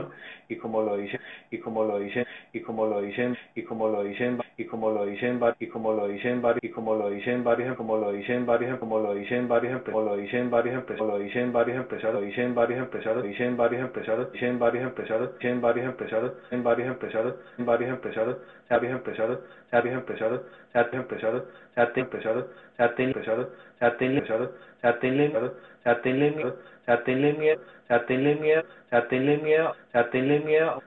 y 0.48 0.56
como 0.56 0.82
lo 0.82 0.96
dicen, 0.96 1.20
y 1.50 1.58
como 1.58 1.84
lo 1.84 1.98
dicen, 1.98 2.26
y 2.52 2.60
como 2.60 2.86
lo 2.86 3.00
dicen, 3.00 3.36
y 3.54 3.62
como 3.62 3.88
lo 3.88 4.02
dicen, 4.02 4.38
y 4.56 4.64
como 4.64 4.90
lo 4.90 5.04
dicen, 5.04 5.50
y 5.60 5.66
como 5.66 5.92
lo 5.92 6.06
dicen 6.06 6.40
varios, 6.40 6.62
y 6.62 6.70
como 6.70 6.94
lo 6.94 7.10
dicen 7.10 7.44
varios, 7.44 7.76
como 7.76 7.96
lo 7.96 8.12
dicen 8.12 8.46
varios, 8.46 8.78
como 8.78 8.98
lo 8.98 9.12
dicen 9.14 9.48
varios, 9.48 9.82
como 9.82 10.02
lo 10.02 10.16
dicen 10.16 10.50
varios 10.50 10.76
empresarios, 10.76 11.12
lo 11.12 11.18
dicen 11.18 11.52
varios 11.52 11.78
empresarios, 11.78 12.22
dicen 12.24 12.54
varios 12.54 12.78
empresarios, 12.80 13.22
dicen 13.24 13.58
varios 13.58 13.82
empresarios, 13.82 14.32
dicen 14.32 14.50
varios 14.50 14.84
empresarios, 14.86 15.32
dicen 15.38 15.60
varios 15.60 15.86
empresarios, 15.86 16.34
dicen 16.38 16.64
varios 16.64 16.88
empresarios, 16.88 17.36
dicen 17.48 17.64
varios 17.64 17.90
empresarios, 17.90 18.38
varios 18.68 18.92
empresarios, 18.92 19.38
varios 19.70 19.94
empresarios, 19.94 20.40
varios 20.74 20.94
empresarios, 20.94 21.42
varios 21.82 21.96
empresarios, 21.96 23.48
varios 23.72 24.16
empresarios, 24.16 24.50
sea, 24.82 24.98
tenle 25.00 25.30
miedo, 25.30 25.56
o 25.80 25.82
sea, 25.82 26.02
tenle 26.02 26.32
miedo, 26.32 26.58
o 26.82 26.84
sea, 26.84 27.04
tenle 27.04 27.32
miedo 27.34 27.60
miedo, 27.88 28.06
tenle 28.06 28.36
miedo, 28.36 28.64
tenle 29.08 29.38
miedo, 29.38 29.74
tenle 30.12 30.40
miedo, 30.40 30.82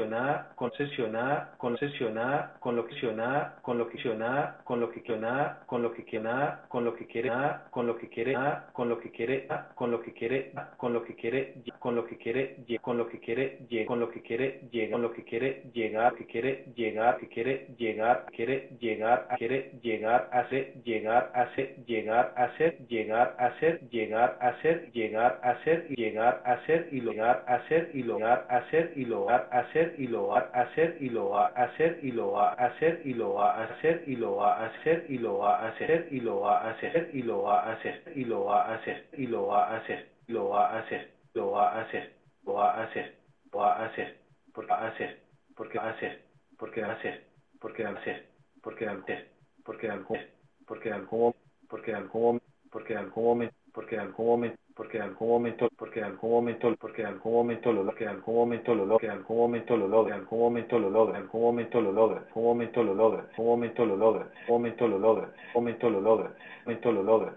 concesionada, 0.09 0.53
concesionada, 0.55 1.55
concesionada, 1.59 2.55
con 2.61 2.77
lo 2.77 2.87
que 2.87 3.13
nada, 3.15 3.59
con 3.63 3.79
lo 3.79 3.89
que 3.89 4.15
nada, 4.17 4.61
con 4.65 4.81
lo 4.81 4.89
que 4.91 5.03
nada, 5.19 5.65
con 5.69 5.83
lo 5.83 5.93
que 5.93 6.21
nada, 6.21 6.67
con 6.71 6.85
lo 6.85 6.95
que 6.95 7.07
quiere 7.07 7.31
nada, 7.31 7.67
con 7.73 7.85
lo 7.85 7.99
que 7.99 8.09
quiere 8.09 8.37
nada, 8.39 8.69
con 8.75 8.91
lo 8.91 8.99
que 8.99 9.13
quiere 9.13 9.69
con 9.79 9.93
lo 9.93 10.03
que 10.03 10.13
quiere, 10.13 10.53
con 10.79 10.95
lo 10.95 11.05
que 11.05 11.17
quiere, 11.17 11.55
con 11.81 11.97
lo 11.97 12.07
que 12.07 12.19
quiere, 12.19 12.57
con 12.85 12.99
lo 12.99 13.09
que 13.09 13.21
quiere, 13.21 13.59
con 13.87 14.01
lo 14.01 14.11
que 14.11 14.23
quiere, 14.23 14.61
llega, 14.71 14.93
con 14.93 15.03
lo 15.03 15.13
que 15.13 15.25
quiere, 15.25 15.63
llegar, 15.73 16.15
que 16.15 16.27
quiere, 16.27 16.65
llegar, 16.75 17.19
que 17.19 17.29
quiere, 17.29 17.67
llegar, 17.77 18.27
quiere, 18.35 18.69
llegar, 18.81 19.29
quiere, 19.39 19.73
llegar, 19.83 20.29
hacer, 20.33 20.75
llegar, 20.85 21.31
hacer, 21.35 21.77
llegar, 21.87 22.33
hacer, 22.37 22.79
llegar, 22.89 23.37
hacer, 23.39 23.81
llegar, 23.91 24.39
hacer, 24.41 24.91
llegar, 24.91 25.41
hacer, 25.43 25.89
llegar, 25.91 26.43
hacer 26.45 26.89
y 26.93 27.01
lograr, 27.01 27.45
hacer 27.47 27.91
y 27.95 28.03
lograr, 28.03 28.47
hacer 28.51 28.93
y 28.97 29.05
lograr, 29.05 29.49
hacer 29.53 29.95
y 29.99 30.07
lograr 30.09 30.51
hacer 30.55 30.97
y 31.01 31.11
lograr 31.11 31.53
hacer 31.57 31.99
y 32.03 32.13
lograr 32.13 32.61
hacer 32.61 33.03
y 33.05 33.15
lograr 33.15 33.63
hacer 33.63 34.05
y 34.07 34.17
lograr 34.17 34.65
hacer 34.65 35.07
y 35.09 35.19
lograr 35.19 35.67
hacer 35.67 36.09
y 36.11 36.21
lograr 36.21 36.67
hacer 36.69 37.11
y 37.13 37.23
lograr 37.23 37.69
hacer 37.69 38.05
y 38.07 38.23
lograr 38.23 38.69
hacer 38.71 39.09
y 39.17 39.27
lograr 39.27 39.65
hacer 39.65 40.09
lograr 40.29 40.67
hacer 40.67 41.13
lograr 41.35 41.77
hacer 41.77 42.15
lograr 42.45 42.81
hacer 42.81 43.15
lograr 43.53 43.81
hacer 43.87 44.19
porque 44.55 44.73
hacer 44.73 45.19
porque 45.55 45.79
hacer 45.79 46.23
porque 46.59 46.83
hacer 46.83 47.25
porque 47.61 47.83
hacer 47.85 48.27
porque 48.63 48.87
hacer 48.87 49.29
porque 49.65 49.87
en 49.87 49.93
algún 49.93 50.21
porque 50.67 50.93
algún 50.93 51.35
porque 51.69 51.95
algún 51.95 52.41
porque 52.71 52.97
algún 52.97 53.25
momento 53.25 53.57
porque 53.73 53.99
algún 53.99 54.27
momento 54.27 54.59
porque 54.79 54.99
en 54.99 55.03
algún 55.03 55.29
momento, 55.29 55.69
porque 55.77 55.99
en 55.99 56.05
algún 56.05 56.31
momento, 56.31 56.73
porque 56.81 57.01
en 57.03 57.09
algún 57.09 57.33
momento 57.33 57.73
lo 57.73 57.83
logra, 57.83 57.99
en 58.01 58.09
algún 58.11 58.37
momento 58.37 58.75
lo 58.77 58.87
logra, 58.87 59.07
en 59.07 59.11
algún 59.11 59.39
momento 59.39 59.77
lo 59.77 59.89
logra, 59.89 60.15
en 60.15 60.23
algún 60.23 60.41
momento 60.41 60.79
lo 60.81 60.81
logra, 60.91 61.17
en 61.19 61.23
algún 61.25 61.43
momento 61.43 61.83
lo 61.83 61.93
logra, 61.93 62.21
en 62.21 62.29
algún 62.29 62.47
momento 62.47 62.85
lo 62.85 62.95
logra, 62.95 63.19
en 63.19 63.27
algún 63.35 63.47
momento 63.49 63.89
lo 63.89 63.97
logra, 63.97 64.23
en 64.39 64.45
algún 64.45 64.55
momento 64.55 64.91
lo 64.91 65.01
logra, 65.01 65.25
en 65.25 65.41
algún 65.41 65.65
momento 65.65 65.91
lo 65.91 66.01
logra, 66.01 66.29
en 66.29 66.45
algún 66.45 66.69
momento 66.69 66.95
lo 66.95 67.03
logra, 67.03 67.29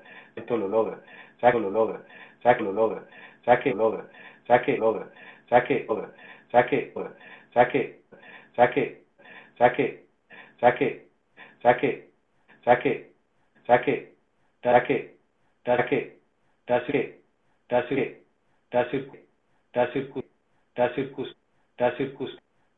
lo 0.57 0.69
logra, 0.69 1.01
saque 1.41 1.59
lo 1.59 1.69
logra, 1.71 2.01
saque 2.43 2.63
lo 2.63 2.71
logra, 2.73 3.01
saque 3.47 3.73
logra, 3.73 4.05
saque 4.47 4.77
logra, 4.77 5.11
saque 5.49 5.85
logra, 5.87 6.13
saque 6.51 6.91
logra, 6.95 7.15
saque, 7.53 8.01
saque, 8.55 9.03
saque, 9.57 10.05
saque, 10.59 11.07
saque, 11.61 12.11
saque, 12.63 13.11
saque, 13.67 14.11
que, 14.85 15.17
da 15.65 15.85
que, 15.85 16.19
da 16.67 17.20
dasikus 17.71 18.19
dasikus 18.71 19.19
dasikus 19.73 20.25
dasikus 20.75 21.29
dasikus 21.79 22.31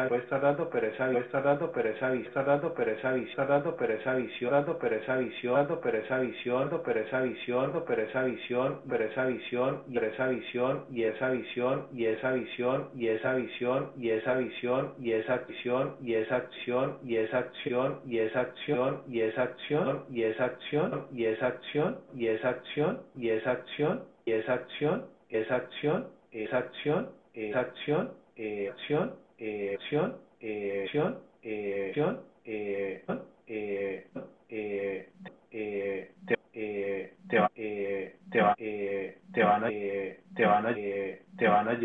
puesta 0.08 0.40
dando, 0.40 1.70
vista 2.10 2.42
dando, 2.44 2.74
pereza 2.74 3.12
visión, 3.12 3.46
dando 3.48 3.76
pereza 3.78 4.14
visión, 4.14 4.52
dando 4.52 4.78
pereza 4.78 5.16
visión, 5.16 5.54
dando 5.54 5.80
pereza 5.80 6.18
visión, 6.18 6.60
dando 6.60 6.82
pereza 6.82 7.20
visión, 7.20 7.62
pereza 7.84 8.24
visión, 8.24 9.82
y 9.88 9.94
esa 9.94 10.28
visión, 10.28 10.84
y 10.90 11.04
esa 11.04 11.30
visión, 11.30 11.86
y 11.92 12.04
esa 12.06 12.32
visión, 12.32 12.88
y 12.96 13.08
esa 13.08 13.34
visión, 13.34 13.92
y 13.98 14.10
esa 14.10 14.34
visión, 14.34 14.94
y 14.98 15.14
esa 15.14 15.36
acción, 15.36 15.94
y 16.02 16.14
esa 16.14 16.36
acción, 16.36 16.96
y 17.02 17.14
esa 17.14 17.38
acción, 17.38 18.00
y 18.04 18.18
esa 18.18 18.40
acción, 18.40 18.98
y 19.08 19.20
esa 19.20 19.42
acción, 19.42 20.04
y 20.10 20.22
esa 20.22 20.44
acción, 20.44 20.98
y 21.14 21.24
esa 21.24 21.46
acción, 21.46 21.98
y 22.14 22.26
esa 22.26 22.48
acción, 22.48 22.98
y 23.14 23.28
esa 23.28 23.52
acción, 23.52 24.00
y 24.16 24.32
esa 24.32 24.52
acción, 24.54 25.04
esa 25.30 25.56
acción, 25.56 26.08
esa 26.32 26.56
acción, 26.58 27.08
esa 27.32 27.58
acción, 27.58 28.08
acción, 28.08 28.10
acción, 28.58 29.12
acción, 29.38 30.14
acción, 30.42 31.18
acción, 31.42 33.28
eh, 33.48 34.06
eh, 34.48 35.08
eh, 35.50 36.12
te, 36.26 36.34
eh, 36.52 37.14
te, 37.28 37.38
eh, 37.54 38.16
te, 38.30 38.38
eh, 38.58 39.18
te 39.32 39.42
van 39.42 39.64
a 39.64 39.68
eh, 39.70 40.20
te 40.36 40.44
van 40.44 40.66
a 40.66 40.70
eh, 40.70 41.22
te 41.38 41.48
van 41.48 41.68
a 41.68 41.78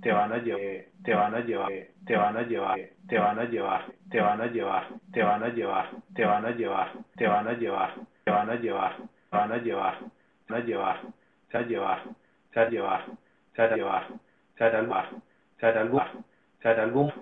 te 0.00 0.10
van 0.12 0.32
a 0.32 0.38
llevar 0.38 0.84
te 1.04 1.14
van 1.14 1.34
a 1.34 1.40
llevar 1.40 1.78
te 2.06 2.14
van 2.14 2.36
a 2.36 2.42
llevar 2.42 2.86
te 3.08 3.18
van 3.18 3.40
a 3.40 3.46
llevar 3.46 3.86
te 4.10 4.18
van 4.20 4.42
a 4.42 4.46
llevar 4.56 4.90
te 5.14 5.22
van 5.24 5.44
a 5.44 5.50
llevar 5.50 5.92
te 6.14 6.24
van 6.26 6.46
a 6.46 6.50
llevar 6.52 6.92
te 7.16 7.26
van 7.26 7.48
a 7.48 7.52
llevar 7.54 7.94
te 8.24 8.30
van 8.30 8.50
a 8.50 8.54
llevar 8.54 8.96
van 9.30 9.52
a 9.52 9.56
llevar 9.56 9.98
van 10.48 10.58
a 10.58 10.64
llevar 10.64 11.00
se 11.50 11.56
a 11.58 11.62
llevar 11.62 12.02
se 12.52 12.60
a 12.60 12.68
llevar 12.68 13.04
se 13.54 13.62
a 13.62 13.76
llevar 13.76 14.06
se 14.56 14.64
a 14.64 14.70
llevar 14.70 15.08
se 15.58 15.66
a 15.66 15.80
algún 15.80 16.02
se 16.62 16.68
a 16.68 16.82
algún 16.82 17.12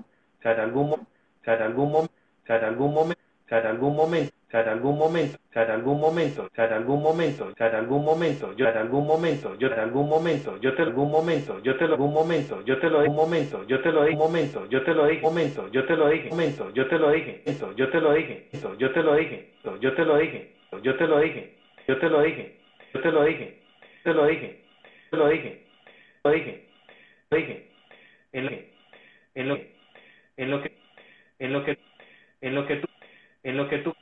se 0.41 0.49
a 0.49 0.63
algún 0.63 1.07
se 1.45 1.53
a 1.53 1.65
algún 1.65 2.09
se 2.47 2.53
a 2.53 2.67
algún 2.67 2.95
momento 2.95 3.23
o 3.23 3.28
sea, 3.49 3.61
en 3.61 3.67
algún 3.67 3.97
momento, 3.97 4.33
o 4.47 4.51
sea, 4.51 4.63
en 4.63 4.69
algún 4.69 4.99
momento, 4.99 5.39
o 5.39 5.53
sea, 5.53 5.65
en 5.65 5.71
algún 5.71 6.01
momento, 6.01 6.43
o 6.45 6.55
sea, 6.55 6.67
en 6.67 6.73
algún 6.73 7.03
momento, 7.03 7.47
o 7.47 7.55
sea, 7.55 7.69
en 7.69 7.75
algún 7.77 8.05
momento, 8.05 8.55
yo 8.57 8.67
en 8.67 8.77
algún 8.77 9.07
momento, 9.07 9.57
yo 9.59 9.69
en 9.69 9.79
algún 9.79 10.09
momento, 10.09 10.59
yo 10.61 10.75
te 10.75 10.83
algún 10.83 11.11
momento, 11.11 11.61
yo 11.63 11.77
te 11.77 11.87
lo 11.87 11.95
algún 11.95 12.13
momento, 12.13 12.63
yo 12.65 12.79
te 12.79 12.89
lo 12.89 13.01
un 13.01 13.15
momento, 13.15 13.65
yo 13.67 13.81
te 13.81 13.91
lo 13.91 14.01
un 14.03 14.19
momento, 14.19 14.69
yo 14.69 14.85
te 14.85 14.95
lo 14.95 15.07
dije 15.07 15.19
un 15.19 15.23
momento, 15.23 15.69
yo 15.73 15.87
te 15.87 15.97
lo 15.97 16.09
dije 16.09 16.29
un 16.29 16.37
momento, 16.37 16.71
yo 16.75 16.89
te 16.89 16.99
lo 16.99 17.11
dije, 17.11 17.43
yo 17.47 17.89
te 17.91 18.01
lo 18.01 18.13
dije, 18.13 18.49
yo 18.53 18.93
te 18.93 19.03
lo 19.03 19.15
dije, 19.15 19.51
yo 19.81 19.95
te 19.95 20.05
lo 20.05 20.19
dije, 20.19 20.51
yo 20.83 20.97
te 20.97 21.07
lo 21.07 21.21
dije, 21.21 21.51
yo 21.87 21.99
te 21.99 22.13
lo 22.19 22.23
dije, 22.23 22.55
yo 22.93 23.03
te 23.03 23.13
lo 23.13 23.23
dije, 23.25 23.51
te 24.03 24.13
lo 24.13 24.25
dije, 24.27 24.61
te 25.11 25.17
lo 25.17 25.29
dije, 25.29 25.65
lo 26.23 26.31
dije, 26.31 26.69
lo 27.31 27.37
dije, 27.37 27.69
en 28.33 29.49
lo 29.49 29.57
que, 29.57 29.77
en 30.37 30.51
lo 30.51 30.61
que, 30.63 30.79
en 31.39 31.53
lo 31.53 31.65
que, 31.65 31.79
en 32.41 32.55
lo 32.55 32.67
que 32.67 32.77
tú 32.77 32.89
en 33.43 33.57
lo 33.57 33.69
que 33.69 33.79
tú, 33.79 33.95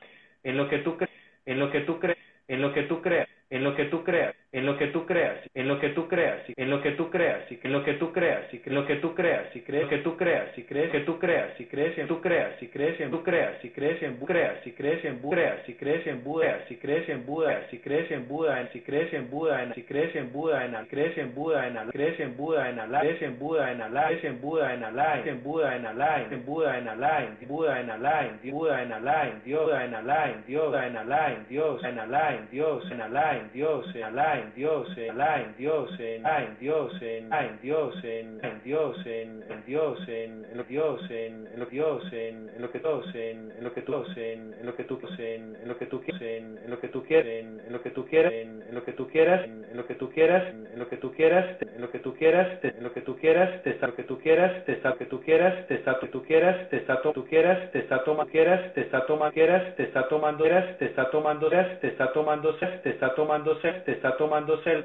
en 0.42 0.56
lo 0.56 0.68
que 0.68 0.78
tú 0.78 0.96
en 1.44 1.58
lo 1.60 1.70
que 1.70 1.80
tú 1.80 1.98
crees, 1.98 2.18
en 2.48 2.62
lo 2.62 2.72
que 2.72 2.82
tú 2.82 3.02
creas, 3.02 3.28
en 3.50 3.64
lo 3.64 3.74
que 3.74 3.84
tú 3.86 4.04
creas, 4.04 4.34
en 4.52 4.64
lo 4.64 4.76
que 4.78 4.86
tú 4.88 5.04
creas, 5.06 5.38
en 5.54 5.68
lo 5.68 5.78
que 5.80 5.90
tú 5.90 6.08
creas, 6.08 6.40
en 6.56 6.70
lo 6.70 6.80
que 6.80 6.92
tú 6.92 7.10
creas, 7.10 7.42
en 7.50 7.72
lo 7.72 7.84
que 7.84 7.94
tú 7.94 8.12
creas, 8.12 8.46
en 8.52 8.74
lo 8.74 8.86
que 8.86 8.96
tú 8.96 9.14
creas, 9.14 9.52
si 9.52 9.60
crees 9.62 9.88
que 9.88 9.98
tú 9.98 10.16
creas, 10.16 10.50
si 10.54 10.62
crees 10.62 10.90
que 10.90 11.00
tú 11.00 11.18
creas, 11.18 11.56
si 11.56 11.66
crees 11.66 11.98
en 11.98 12.06
tú 12.06 12.20
creas, 12.20 12.52
si 12.58 12.68
crees 12.68 13.00
en 13.00 13.10
tú 13.10 13.22
creas, 13.22 13.60
si 13.60 13.70
crees 13.70 14.02
en 14.02 14.16
creas, 14.16 14.58
si 14.62 14.72
crees 14.72 15.04
en 15.04 15.18
creas, 15.18 15.66
si 15.66 15.74
crees 15.74 16.06
en 16.06 16.24
Buda, 16.24 16.64
si 16.68 16.76
crees 16.76 17.10
en 17.10 17.26
Buda, 17.26 17.66
si 17.70 17.78
crees 17.78 18.10
en 18.10 18.28
Buda, 18.28 18.68
si 18.72 18.80
crees 18.80 19.12
en 19.12 19.30
Buda, 19.30 19.74
si 19.74 19.82
crees 19.82 20.14
en 20.14 20.30
Buda, 20.30 20.64
en 20.64 20.86
crees 20.86 21.18
en 21.18 21.34
Buda, 21.34 21.66
en 21.66 21.90
crees 21.90 22.20
en 22.20 22.36
Buda, 22.36 22.68
en 22.68 22.78
Alá, 22.78 23.00
crees 23.00 23.20
en 23.20 23.36
Buda, 23.36 23.72
en 23.72 23.80
Alá, 23.80 24.00
crees 24.00 24.24
en 24.24 24.32
Buda, 24.42 24.74
en 24.74 24.84
Alá, 24.86 25.22
en 25.24 25.42
Buda, 25.42 25.76
en 25.76 25.86
Alá, 25.86 26.22
en 26.22 26.36
Buda, 26.36 26.76
en 26.78 26.88
Alá, 26.88 27.22
en 27.22 27.38
Buda, 27.38 27.80
en 27.82 27.90
Alá, 27.90 28.26
en 28.28 28.52
Buda, 28.52 28.82
en 28.82 28.92
Alá, 28.92 29.28
en 29.28 29.42
Dios, 29.42 29.72
en 29.72 29.94
Alá, 29.94 30.28
en 30.28 30.44
Dios, 30.46 30.74
en 30.74 30.96
Alá, 30.96 31.32
en 31.32 31.46
Dios, 31.48 31.84
en 31.84 31.98
Alá, 31.98 32.34
en 32.34 32.50
Dios, 32.50 32.90
en 32.90 33.00
Alá, 33.00 33.36
en 33.38 33.52
Dios, 33.52 33.94
en 33.94 34.02
En 34.36 34.54
Dios, 34.54 34.88
en 34.98 35.10
Alá, 35.10 35.42
en 35.42 35.56
Dios, 35.56 35.90
en 36.00 36.26
en 36.26 36.58
Dios, 36.60 36.92
en 37.02 37.32
en 37.32 37.60
Dios, 37.62 38.04
en 38.04 38.40
en 38.42 38.62
Dios, 38.62 39.06
en 39.06 39.44
en 39.50 39.64
Dios, 39.64 40.08
en 40.08 40.56
lo 40.56 40.64
Dios, 40.64 41.10
en 41.10 41.48
lo 41.58 41.66
Dios, 41.66 42.12
en 42.12 42.60
lo 42.60 42.70
que 42.70 42.78
todos, 42.80 43.14
en 43.16 43.64
lo 43.64 43.72
que 43.72 43.82
tú, 43.82 44.04
en 44.16 44.66
lo 44.66 44.76
que 44.76 44.84
tú, 44.84 45.00
en 45.08 45.66
lo 45.66 45.78
que 45.78 45.86
tú 45.86 46.02
quieres, 46.02 46.52
en 46.64 46.70
lo 46.70 46.80
que 46.80 46.88
tú 46.88 47.04
quieres, 47.04 47.32
en 47.66 47.72
lo 47.72 47.82
que 47.82 47.90
tú 47.90 48.06
quieras, 48.06 48.32
en 48.34 48.74
lo 48.74 48.84
que 48.84 48.92
tú 48.92 49.08
quieras, 49.08 49.44
en 49.46 49.78
lo 49.78 49.86
que 49.86 49.94
tú 49.94 50.10
quieras, 50.12 50.44
en 50.54 50.78
lo 50.78 50.88
que 50.88 50.96
tú 50.96 51.12
quieras, 51.12 51.64
en 51.74 51.80
lo 51.80 51.90
que 51.90 51.98
tú 51.98 52.14
quieras, 52.14 52.58
en 52.62 52.82
lo 52.82 52.92
que 52.92 53.00
tú 53.00 53.16
quieras, 53.16 53.62
te 53.62 53.70
está 53.70 53.86
lo 53.86 53.94
que 53.96 54.02
tú 54.04 54.20
quieras, 54.20 54.64
te 54.64 54.72
está 54.72 54.94
que 54.98 55.04
tú 55.06 55.20
quieras, 55.22 55.66
te 55.66 55.74
está 55.74 55.92
lo 55.92 56.00
que 56.00 56.08
tú 56.08 56.22
quieras, 56.24 56.70
te 56.70 56.76
está 56.76 57.02
tú 57.12 57.24
quieras, 57.24 57.70
te 57.72 57.78
está 57.78 58.04
tomando 58.04 58.30
quieras, 58.30 58.72
te 58.72 58.82
está 58.82 59.06
tomando 59.06 59.32
quieras, 59.32 59.76
te 59.76 59.84
está 59.84 60.08
tomando 60.08 60.44
quieras, 60.44 60.78
te 60.78 60.84
está 60.86 61.10
tomando 61.10 61.48
te 61.80 61.88
está 61.88 62.12
tomando 62.12 62.54
te 62.82 62.90
está 62.90 63.14
tomando 63.14 63.56
te 63.56 63.92
está 63.92 64.16
tomando 64.16 64.25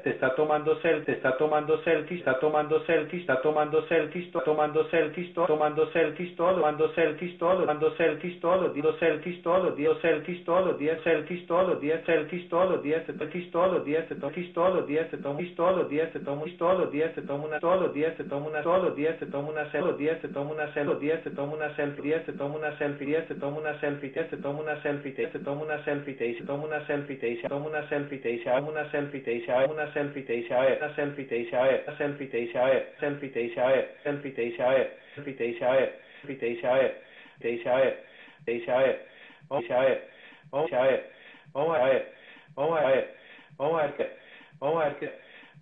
te 0.02 0.10
está 0.10 0.34
tomando 0.34 0.76
te 0.78 1.12
está 1.12 1.36
tomando 1.36 1.82
selfies, 1.82 2.18
está 2.18 2.38
tomando 2.38 2.82
selfies, 2.84 3.20
está 3.20 3.40
tomando 3.40 3.86
selfies, 3.86 4.22
está 4.22 4.42
tomando 4.42 4.88
selfies, 4.88 5.46
tomando 5.46 5.88
selfies, 5.90 6.36
tomando 6.36 6.92
selfies, 6.94 7.38
tomando 7.38 7.96
selfies, 7.96 8.40
todo, 8.40 8.68
digo 8.70 8.92
selfies, 8.98 9.42
todo, 9.42 9.74
selfies, 10.00 10.44
todo, 10.44 10.74
diez 10.74 11.02
selfies, 11.02 11.46
todo, 11.46 11.76
diez 11.76 12.04
selfies, 12.04 12.48
todo, 12.48 12.78
diez 12.78 13.02
selfies, 13.06 13.50
todo, 13.50 13.80
diez 13.80 14.06
selfies, 14.08 14.54
todo, 14.54 14.82
diez 14.82 15.10
se 15.10 16.20
toma 16.20 16.46
todo, 16.56 16.86
diez 16.86 17.12
se 17.14 17.20
toma 17.22 17.44
una 17.46 17.60
todo, 17.60 17.88
diez 17.88 18.14
se 18.16 18.24
toma 18.24 18.46
una 18.46 18.62
solo, 18.62 18.90
diez 18.90 19.18
se 19.18 19.26
toma 19.26 19.48
una 19.50 19.62
una 20.52 20.72
celo, 20.72 20.94
diez 20.94 21.22
se 21.24 21.30
toma 21.30 21.74
selfie, 21.74 22.22
selfie, 23.80 24.12
selfie, 24.12 24.14
selfie, 24.14 24.14
selfie, 27.16 27.28
selfie, 27.88 28.22
selfie, 28.22 28.90
selfie, 28.90 29.22
te 29.40 29.46
se 29.46 29.52
haga 29.52 29.72
una 29.72 29.90
selfie, 29.94 30.22
te 30.24 30.46
se 30.46 30.54
haga 30.54 30.76
una 30.76 30.94
selfie, 30.94 31.24
te 31.24 31.36
dice 31.36 31.56
a 31.56 31.62
ver, 31.62 31.86
selfie 31.96 32.26
te 32.28 32.36
dice 32.36 32.58
a 32.58 32.64
ver, 32.66 32.94
selfie 33.00 33.30
te 33.30 33.40
dice 33.40 33.60
a 33.60 33.66
ver, 33.68 33.96
selfie 34.04 34.32
te 34.32 34.42
dice 34.42 34.62
a 34.62 34.68
ver, 34.68 35.00
selfie 35.14 35.34
te 35.34 35.44
dice 35.44 35.66
a 35.66 35.72
ver, 35.72 36.02
selfie 36.20 36.36
te 36.36 36.46
dice 36.46 36.66
a 36.66 36.74
ver, 36.74 37.02
te 37.40 37.48
dice 37.48 37.68
a 37.70 37.76
ver, 37.76 38.04
te 38.44 38.52
dice 38.52 38.70
a 38.70 38.78
ver, 38.78 39.06
vamos 39.48 39.70
a 39.70 39.80
ver, 39.80 40.08
vamos 40.50 40.72
a 40.72 40.82
ver, 40.82 41.12
vamos 41.54 41.78
a 41.78 41.84
ver, 41.86 42.14
vamos 42.56 42.80
a 42.80 42.86
ver, 42.88 43.16
vamos 43.56 43.80
a 43.80 43.84
ver 43.84 43.96
qué, 43.96 44.10
vamos 44.60 44.82
a 44.82 44.86
ver 44.86 44.96
qué, 44.98 45.12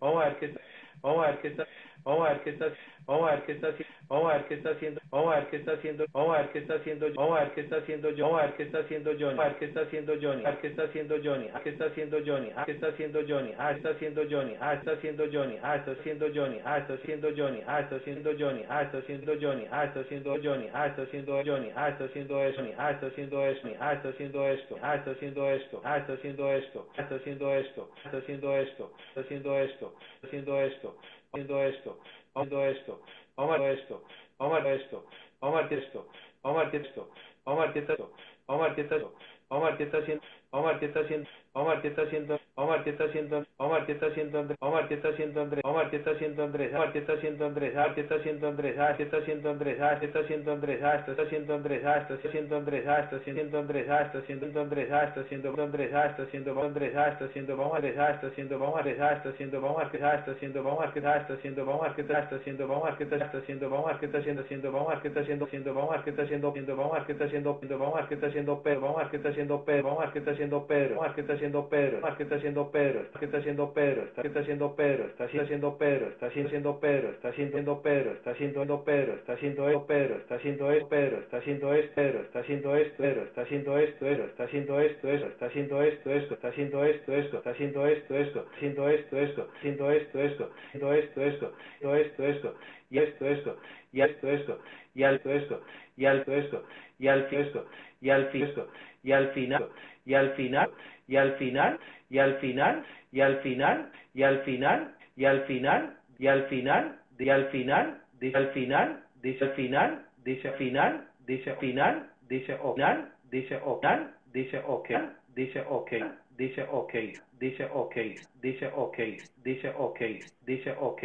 vamos 0.01 0.23
a 0.23 0.29
ver 0.29 0.37
qué, 0.39 0.55
vamos 1.03 1.25
a 1.25 1.31
ver 1.31 1.39
qué 1.41 1.49
está, 1.49 1.67
vamos 2.05 2.27
a 2.27 2.31
ver 2.33 2.43
qué 2.43 2.51
está, 2.51 2.67
vamos 3.07 3.31
a 3.31 3.35
ver 3.35 3.43
haciendo, 3.43 3.69
vamos 4.11 4.33
a 4.33 4.39
ver 4.39 4.47
qué 4.47 4.55
está 4.55 4.71
haciendo, 4.71 5.01
vamos 5.11 5.33
a 5.33 5.37
ver 5.39 5.49
qué 5.51 5.57
está 5.59 5.73
haciendo, 5.73 6.05
vamos 6.13 6.35
a 6.35 6.39
ver 6.41 6.51
qué 6.51 6.59
está 6.59 6.75
haciendo, 6.75 7.07
vamos 7.15 7.39
a 7.39 7.41
ver 7.45 7.53
qué 7.55 7.61
está 7.61 7.77
haciendo 7.77 8.11
vamos 8.19 8.41
a 8.41 8.45
ver 8.45 8.55
qué 8.57 8.63
está 8.65 8.81
haciendo 8.81 9.13
Johnny, 9.21 9.39
a 9.39 9.47
ver 9.47 9.57
qué 9.57 9.67
está 9.67 9.83
haciendo 9.83 10.15
Johnny, 10.21 10.45
a 10.45 10.49
ver 10.51 10.59
qué 10.61 10.71
está 10.71 10.85
haciendo 10.85 11.17
Johnny, 11.23 11.49
a 11.55 11.61
qué 11.61 11.71
está 11.71 11.87
haciendo 11.87 12.19
Johnny, 12.27 12.51
a 12.57 12.65
qué 12.65 12.73
está 12.73 12.89
haciendo 12.91 13.23
Johnny, 13.29 13.55
a 13.59 13.73
está 13.73 13.91
haciendo 13.91 14.25
Johnny, 14.29 14.57
a 14.61 14.75
está 14.75 14.93
haciendo 14.93 15.27
Johnny, 15.33 15.69
a 15.69 15.79
está 15.79 15.93
haciendo 15.93 16.27
Johnny, 16.27 16.63
a 16.67 16.81
está 16.83 16.97
haciendo 16.99 17.37
Johnny, 17.41 17.63
a 17.69 17.83
está 17.87 17.99
haciendo 18.01 18.37
Johnny, 18.41 18.65
a 18.69 18.85
está 18.85 19.01
haciendo 19.01 19.37
Johnny, 19.41 19.67
a 19.71 19.87
está 19.87 20.03
haciendo 20.03 20.41
Johnny, 20.43 20.69
a 20.75 20.89
está 20.89 21.03
haciendo 21.03 21.43
Johnny, 21.45 21.71
a 21.77 21.89
está 21.91 22.05
haciendo 22.05 22.45
esto, 22.45 22.77
a 22.79 22.95
está 22.95 24.01
haciendo 24.01 24.47
esto, 24.51 24.81
a 24.83 24.97
está 24.97 25.13
haciendo 25.13 25.51
esto, 25.51 25.81
a 25.85 25.97
está 25.97 26.13
haciendo 26.13 26.51
esto, 26.51 26.91
a 26.95 27.03
está 27.03 27.15
haciendo 27.15 27.55
esto, 27.55 27.91
a 27.95 28.11
está 28.11 28.17
haciendo 28.17 28.57
esto, 28.57 28.91
está 29.07 29.21
haciendo 29.21 29.61
esto, 29.61 29.61
está 29.61 29.61
haciendo 29.61 29.61
esto, 29.61 29.95
está 30.23 30.27
haciendo 30.27 30.61
esto, 30.61 30.97
haciendo 31.33 31.63
esto, 31.63 31.99
haciendo 32.35 32.65
esto, 32.65 33.01
vamos 33.41 33.61
a 33.61 33.71
esto, 33.71 34.03
vamos 34.39 34.65
a 34.65 34.73
esto, 34.75 35.05
vamos 35.41 35.63
a 35.63 35.75
esto, 35.75 36.07
vamos 36.43 36.63
a 36.63 36.77
esto, 36.77 36.77
vamos 36.77 36.77
a 36.77 36.77
esto, 36.77 37.09
vamos 37.47 37.65
a 37.65 37.71
esto, 37.71 38.13
vamos 38.47 38.67
a 38.67 38.81
esto, 38.81 39.13
vamos 39.49 39.71
a 39.71 39.83
esto, 39.83 40.21
vamos 40.51 40.71
a 40.71 40.85
esto, 40.85 41.01
vamos 41.01 41.17
a 41.17 41.50
ver 41.55 41.83
qué 41.83 41.89
está 41.89 42.03
haciendo, 42.03 42.39
vamos 42.55 42.77
ver 42.77 42.85
qué 42.85 42.91
está 42.91 43.05
haciendo, 43.05 43.45
vamos 43.59 43.75
ver 43.75 43.87
qué 43.87 43.93
está 43.93 44.07
haciendo, 44.07 44.47
vamos 44.61 44.91
está 44.91 45.09
haciendo 45.09 45.41
Andrés, 45.43 45.63
vamos 45.63 45.81
ver 45.83 45.91
qué 45.91 45.97
está 45.97 46.11
haciendo 46.13 46.45
Andrés, 46.45 46.73
vamos 46.73 46.87
ver 46.87 46.93
qué 46.93 46.99
está 47.01 47.15
haciendo 47.15 47.45
Andrés, 47.45 47.75
vamos 47.75 47.87
ver 47.87 47.93
qué 47.93 48.01
está 48.01 48.15
haciendo 48.15 48.47
Andrés, 48.47 48.79
a 48.79 48.87
ver 48.87 48.97
qué 48.97 49.03
está 49.03 49.17
haciendo 49.19 49.49
Andrés, 49.49 49.73
está 49.73 50.19
haciendo 50.21 50.53
Andrés, 50.53 50.81
está 50.81 51.23
haciendo 51.23 51.55
Andrés, 51.55 51.81
está 51.81 51.83
haciendo 51.83 51.87
Andrés, 51.87 51.87
a 51.87 52.07
está 52.07 52.27
haciendo 52.27 52.57
Andrés, 52.57 52.87
a 52.87 53.03
está 53.03 53.27
haciendo 53.27 53.59
Andrés, 53.59 53.91
a 53.91 53.97
está 53.97 54.11
haciendo 54.11 54.61
Andrés, 54.61 54.93
a 54.93 55.07
está 55.07 55.23
haciendo 55.23 55.51
Andrés, 55.51 55.95
a 55.95 56.07
está 56.07 56.23
haciendo 56.23 56.61
Andrés, 56.61 56.87
a 56.95 57.19
está 57.19 57.33
haciendo 57.33 57.57
vamos 57.57 57.67
Andrés, 57.67 57.91
está 57.91 58.17
haciendo 58.17 58.37
vamos 58.37 58.37
Andrés, 58.37 58.37
está 58.37 58.37
haciendo 58.37 58.53
vamos 58.53 58.69
Andrés, 58.69 58.95
está 58.95 59.31
haciendo 59.31 59.63
vamos 59.63 59.81
Andrés, 59.81 60.01
está 60.01 60.31
haciendo 60.31 60.65
vamos 60.65 60.89
Andrés, 60.89 61.05
está 61.11 61.37
haciendo 61.37 61.67
vamos 61.67 61.89
Andrés, 61.89 62.13
está 62.15 62.37
haciendo 62.37 62.61
vamos 62.61 62.81
Andrés, 62.81 63.13
está 63.13 63.39
haciendo 63.39 63.51
haciendo 63.51 63.71
vamos 63.71 63.93
está 63.93 64.19
haciendo 64.19 64.45
haciendo 64.45 64.73
vamos 64.73 65.05
está 65.05 65.21
haciendo 65.21 65.45
haciendo 65.45 65.75
vamos 65.75 65.99
está 65.99 66.23
haciendo 66.23 67.75
vamos 67.75 67.97
a 67.97 68.01
Andrés, 68.01 68.19
está 68.19 68.27
haciendo 68.27 68.63
Pedro, 68.63 68.81
vamos 68.81 69.01
Andrés, 69.01 69.17
está 69.21 69.31
haciendo 69.31 69.65
Pedro, 69.65 69.83
vamos 69.83 70.05
está 70.07 70.31
haciendo 70.31 70.61
vamos 70.61 71.03
a 71.03 71.07
Andrés, 71.07 71.19
está 71.19 71.33
haciendo 71.33 71.40
Pedro, 71.41 72.01
vamos 72.01 72.15
a 72.15 72.19
Andrés, 72.19 72.25
está 72.25 72.37
haciendo 72.37 72.71
Pedro, 72.71 73.01
está 73.01 73.39
haciendo 73.39 73.73
Pedro, 73.73 74.03
está 74.03 74.41
haciendo 74.41 74.77
Pedro, 74.77 75.07
está 75.07 75.25
haciendo 75.25 75.79
Pedro, 75.79 76.09
está 76.11 76.27
haciendo 76.27 76.79
Pedro, 76.79 77.11
está 77.11 77.31
haciendo 77.31 77.81
Pedro, 77.81 78.21
está 78.21 78.31
haciendo 78.33 78.85
Pedro, 78.85 79.15
está 79.15 79.35
haciendo 79.35 79.87
Pedro, 79.87 80.17
está 80.17 80.35
haciendo 80.37 80.89
Pedro, 80.89 81.21
está 81.21 81.39
haciendo 81.39 81.71
Pedro, 81.87 82.23
está 82.23 82.41
haciendo 82.41 82.77
esto, 82.77 83.23
está 83.23 83.41
haciendo 83.43 83.79
esto, 83.79 84.25
está 84.25 84.37
haciendo 84.37 84.81
esto, 84.91 85.25
está 85.25 85.47
haciendo 85.47 85.83
esto, 85.83 86.11
esto, 86.13 86.35
está 86.35 86.49
haciendo 86.49 86.85
esto, 86.85 87.15
esto, 87.15 87.37
está 87.37 87.51
haciendo 87.51 87.89
esto, 87.89 88.17
esto, 88.17 88.47
haciendo 88.55 88.89
esto, 88.89 89.19
esto, 89.19 89.49
haciendo 89.57 89.91
esto, 89.91 90.19
esto, 90.21 90.51
haciendo 90.67 90.93
esto, 90.93 91.23
esto, 91.23 91.53
haciendo 91.79 91.95
esto, 91.95 92.25
esto, 92.25 92.55
y 92.91 92.99
esto, 92.99 93.27
esto, 93.27 93.57
y 93.93 94.01
esto, 94.01 94.29
esto, 94.29 94.59
y 94.95 95.03
alto 95.03 95.31
esto, 95.31 95.61
y 95.97 96.05
alto 96.07 96.33
esto, 96.33 96.65
y 96.99 97.09
alto 97.09 97.37
esto, 97.39 97.67
y 98.01 98.11
al 98.11 98.31
esto, 98.33 98.69
y 99.03 99.13
al 99.13 99.31
final, 99.31 99.69
y 100.05 100.15
al 100.15 100.31
final, 100.33 100.71
y 101.11 101.17
al 101.17 101.33
final, 101.39 101.79
y 102.09 102.19
al 102.19 102.37
final, 102.39 102.85
y 103.11 103.21
al 103.21 103.41
final, 103.43 103.91
y 104.15 104.23
al 104.23 104.43
final, 104.45 104.95
y 105.17 105.25
al 105.27 105.43
final, 105.43 105.97
y 106.19 106.27
al 106.29 106.45
final, 106.47 107.01
y 107.19 107.29
al 107.29 107.45
final, 107.49 108.01
dice 108.21 108.37
al 108.39 108.51
final, 108.53 109.03
dice 109.21 109.45
al 109.45 109.55
final, 109.55 110.07
dice 110.23 110.53
final, 110.53 111.09
dice 111.27 111.55
final, 111.57 112.11
dice 112.29 112.57
final, 112.57 113.13
dice 113.33 113.59
final, 113.59 114.15
dice 114.33 114.63
ok, 114.65 114.91
dice 115.35 115.61
ok, 115.69 115.91
dice 116.37 116.63
ok, 116.71 116.95
dice 117.41 117.65
ok, 117.73 117.97
dice 118.41 118.69
ok, 118.73 118.97
dice 119.35 119.63
ok, 119.67 120.03
dice 120.47 120.73
ok, 120.79 121.03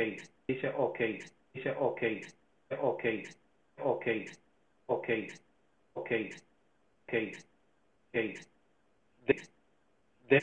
dice 0.47 0.69
ok, 0.77 0.99
dice 1.53 1.69
ok, 1.79 2.01
ok, 2.77 3.03
ok, 3.79 4.05
ok, 4.87 5.09
ok, 5.95 6.11
ok, 7.07 7.21
ok, 8.13 9.54
de, 10.29 10.41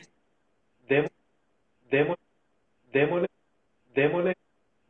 de, 0.89 0.97
de, 1.03 1.09
demo, 1.91 2.17
démosle, 2.93 3.27
démosle, 3.95 4.35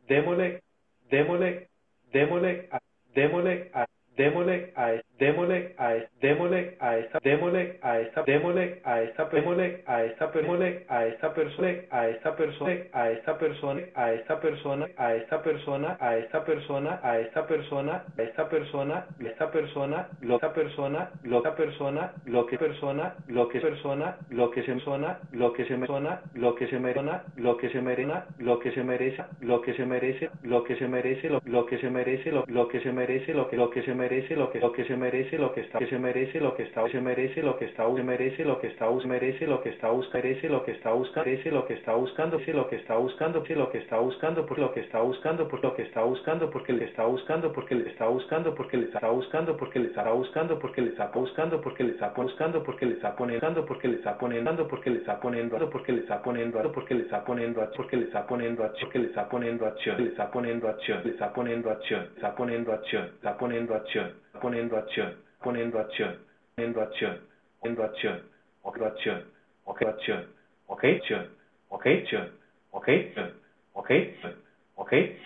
démosle, 0.07 0.61
démosle, 1.09 1.67
démosle, 2.11 2.69
démosle, 3.13 3.69
démosle 4.17 4.71
a 4.75 4.91
démosle 5.23 5.73
a 5.77 5.95
démosle 6.21 6.75
a 6.79 6.97
esta 6.97 7.19
démosle 7.23 7.79
a 7.81 7.99
esta 7.99 8.23
démosle 8.23 8.81
a 8.83 9.01
esta 9.01 9.23
démosle 9.31 9.83
a 9.87 10.03
esta 10.03 10.27
démosle 10.27 10.87
a 10.89 11.07
esta 11.07 11.31
persona 11.33 11.79
a 11.91 12.09
esta 12.09 12.35
persona 12.35 12.83
a 12.93 13.09
esta 13.11 13.37
persona 13.37 13.87
a 13.95 14.13
esta 14.13 14.41
persona 14.41 14.87
a 14.97 15.15
esta 15.15 15.39
persona 15.41 15.97
a 15.99 16.17
esta 16.19 16.43
persona 16.45 16.99
a 17.01 17.19
esta 17.19 17.47
persona 17.47 18.03
a 18.17 18.23
esta 18.23 18.49
persona 18.49 19.05
esta 19.23 19.51
persona 19.51 20.09
lo 20.19 20.35
esta 20.35 20.51
persona 20.51 21.09
lo 21.23 21.37
esta 21.37 21.55
persona 21.55 22.03
lo 22.25 22.45
que 22.45 22.57
persona 22.57 23.15
lo 23.27 23.47
que 23.47 23.59
persona 23.59 24.17
lo 24.29 24.49
que 24.51 24.63
se 24.63 24.75
persona 24.75 25.19
lo 25.31 25.53
que 25.53 25.65
se 25.65 25.75
persona 25.77 26.21
lo 26.33 26.55
que 26.55 26.67
se 26.67 26.79
merona 26.79 27.23
lo 27.37 27.57
que 27.57 27.69
se 27.69 27.81
merena 27.81 28.25
lo 28.39 28.59
que 28.59 28.71
se 28.71 28.83
merece 28.83 29.23
lo 29.41 29.61
que 29.61 29.73
se 29.73 29.85
merece 29.85 30.29
lo 30.43 30.63
que 30.63 30.75
se 30.75 30.87
merece 30.87 31.29
lo 31.29 31.65
que 31.65 31.77
se 31.77 31.89
merece 31.89 32.31
lo 32.31 32.67
que 32.67 32.79
se 32.81 32.91
merece 32.91 33.33
lo 33.33 33.47
que 33.69 33.81
se 33.83 33.93
merece 33.93 34.35
lo 34.35 34.51
que 34.51 34.59
lo 34.59 34.71
que 34.71 34.83
se 34.85 34.95
merece 34.95 35.12
lo 35.13 35.53
que 35.53 35.61
está 35.61 35.77
que 35.77 35.85
se 35.85 35.99
merece 35.99 36.39
lo 36.39 36.55
que 36.55 36.63
está 36.63 36.89
se 36.89 36.99
merece 36.99 37.43
lo 37.43 37.55
que 37.55 37.65
está 37.65 37.85
se 37.95 38.03
merece 38.03 38.43
lo 38.43 38.59
que 38.59 38.67
está 38.67 38.89
merece 39.05 39.45
lo 39.45 39.61
que 39.61 39.69
está 39.69 39.91
merece 39.93 40.49
lo 40.49 40.63
que 40.63 40.71
está 40.71 40.91
buscando 40.91 41.25
merece 41.25 41.51
lo 41.51 41.65
que 41.67 41.73
está 41.73 41.93
buscando 41.93 42.39
lo 42.39 42.67
que 42.67 42.75
está 42.77 42.95
buscando 42.95 43.45
lo 43.55 43.69
que 43.69 43.77
está 43.77 43.99
buscando 43.99 44.45
por 44.47 44.57
lo 44.57 44.73
que 44.73 44.79
está 44.79 45.01
buscando 45.01 45.47
por 45.47 45.63
lo 45.63 45.75
que 45.75 45.83
está 45.83 46.01
buscando 46.03 46.49
porque 46.49 46.73
le 46.73 46.85
está 46.85 47.05
buscando 47.05 47.51
porque 47.53 47.75
le 47.75 47.89
está 47.89 48.07
buscando 48.07 48.55
porque 48.55 48.77
le 48.77 48.85
está 48.87 49.07
buscando 49.07 49.57
porque 49.57 49.79
le 49.79 49.87
está 49.87 50.09
buscando 50.11 50.59
porque 50.59 50.81
le 50.81 50.89
está 50.89 51.11
buscando 51.13 51.61
porque 51.61 51.83
le 51.83 51.91
está 51.91 52.09
buscando 52.09 52.63
porque 52.63 52.85
le 52.85 52.93
está 52.93 53.15
poniendo 53.15 53.65
porque 53.65 53.87
le 53.87 53.95
está 53.97 54.17
poniendo 54.17 54.67
porque 54.67 54.89
le 54.89 54.97
está 54.97 55.19
poniendo 55.19 55.69
porque 55.69 55.91
le 55.91 55.99
está 55.99 56.21
poniendo 56.23 56.71
porque 56.71 56.93
le 56.93 57.01
está 57.03 57.23
poniendo 57.23 57.71
porque 57.71 57.95
le 57.95 58.03
está 58.05 58.25
poniendo 58.25 58.71
porque 58.79 58.97
le 58.97 59.05
está 59.05 59.27
poniendo 59.29 59.65
acción 59.67 59.97
le 60.01 60.09
está 60.09 60.31
poniendo 60.31 60.67
acción 60.67 61.01
le 61.03 61.11
está 61.11 61.33
poniendo 61.33 61.69
acción 61.71 62.09
está 62.15 62.35
poniendo 62.35 62.73
acción 62.73 63.03
está 63.15 63.37
poniendo 63.37 63.75
acción 63.75 64.22
Conenvazione, 64.39 65.15
conenvazione, 65.39 66.19
conenvazione, 66.55 67.19
conenvazione, 67.59 68.21
occupazione, 68.61 69.25
occupazione, 69.63 70.27
occupazione, 70.67 71.29
occupazione, 71.69 72.31
occupazione, 72.71 73.33
occupazione, 73.73 74.33
okay, 74.75 75.17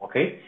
okay, 0.00 0.40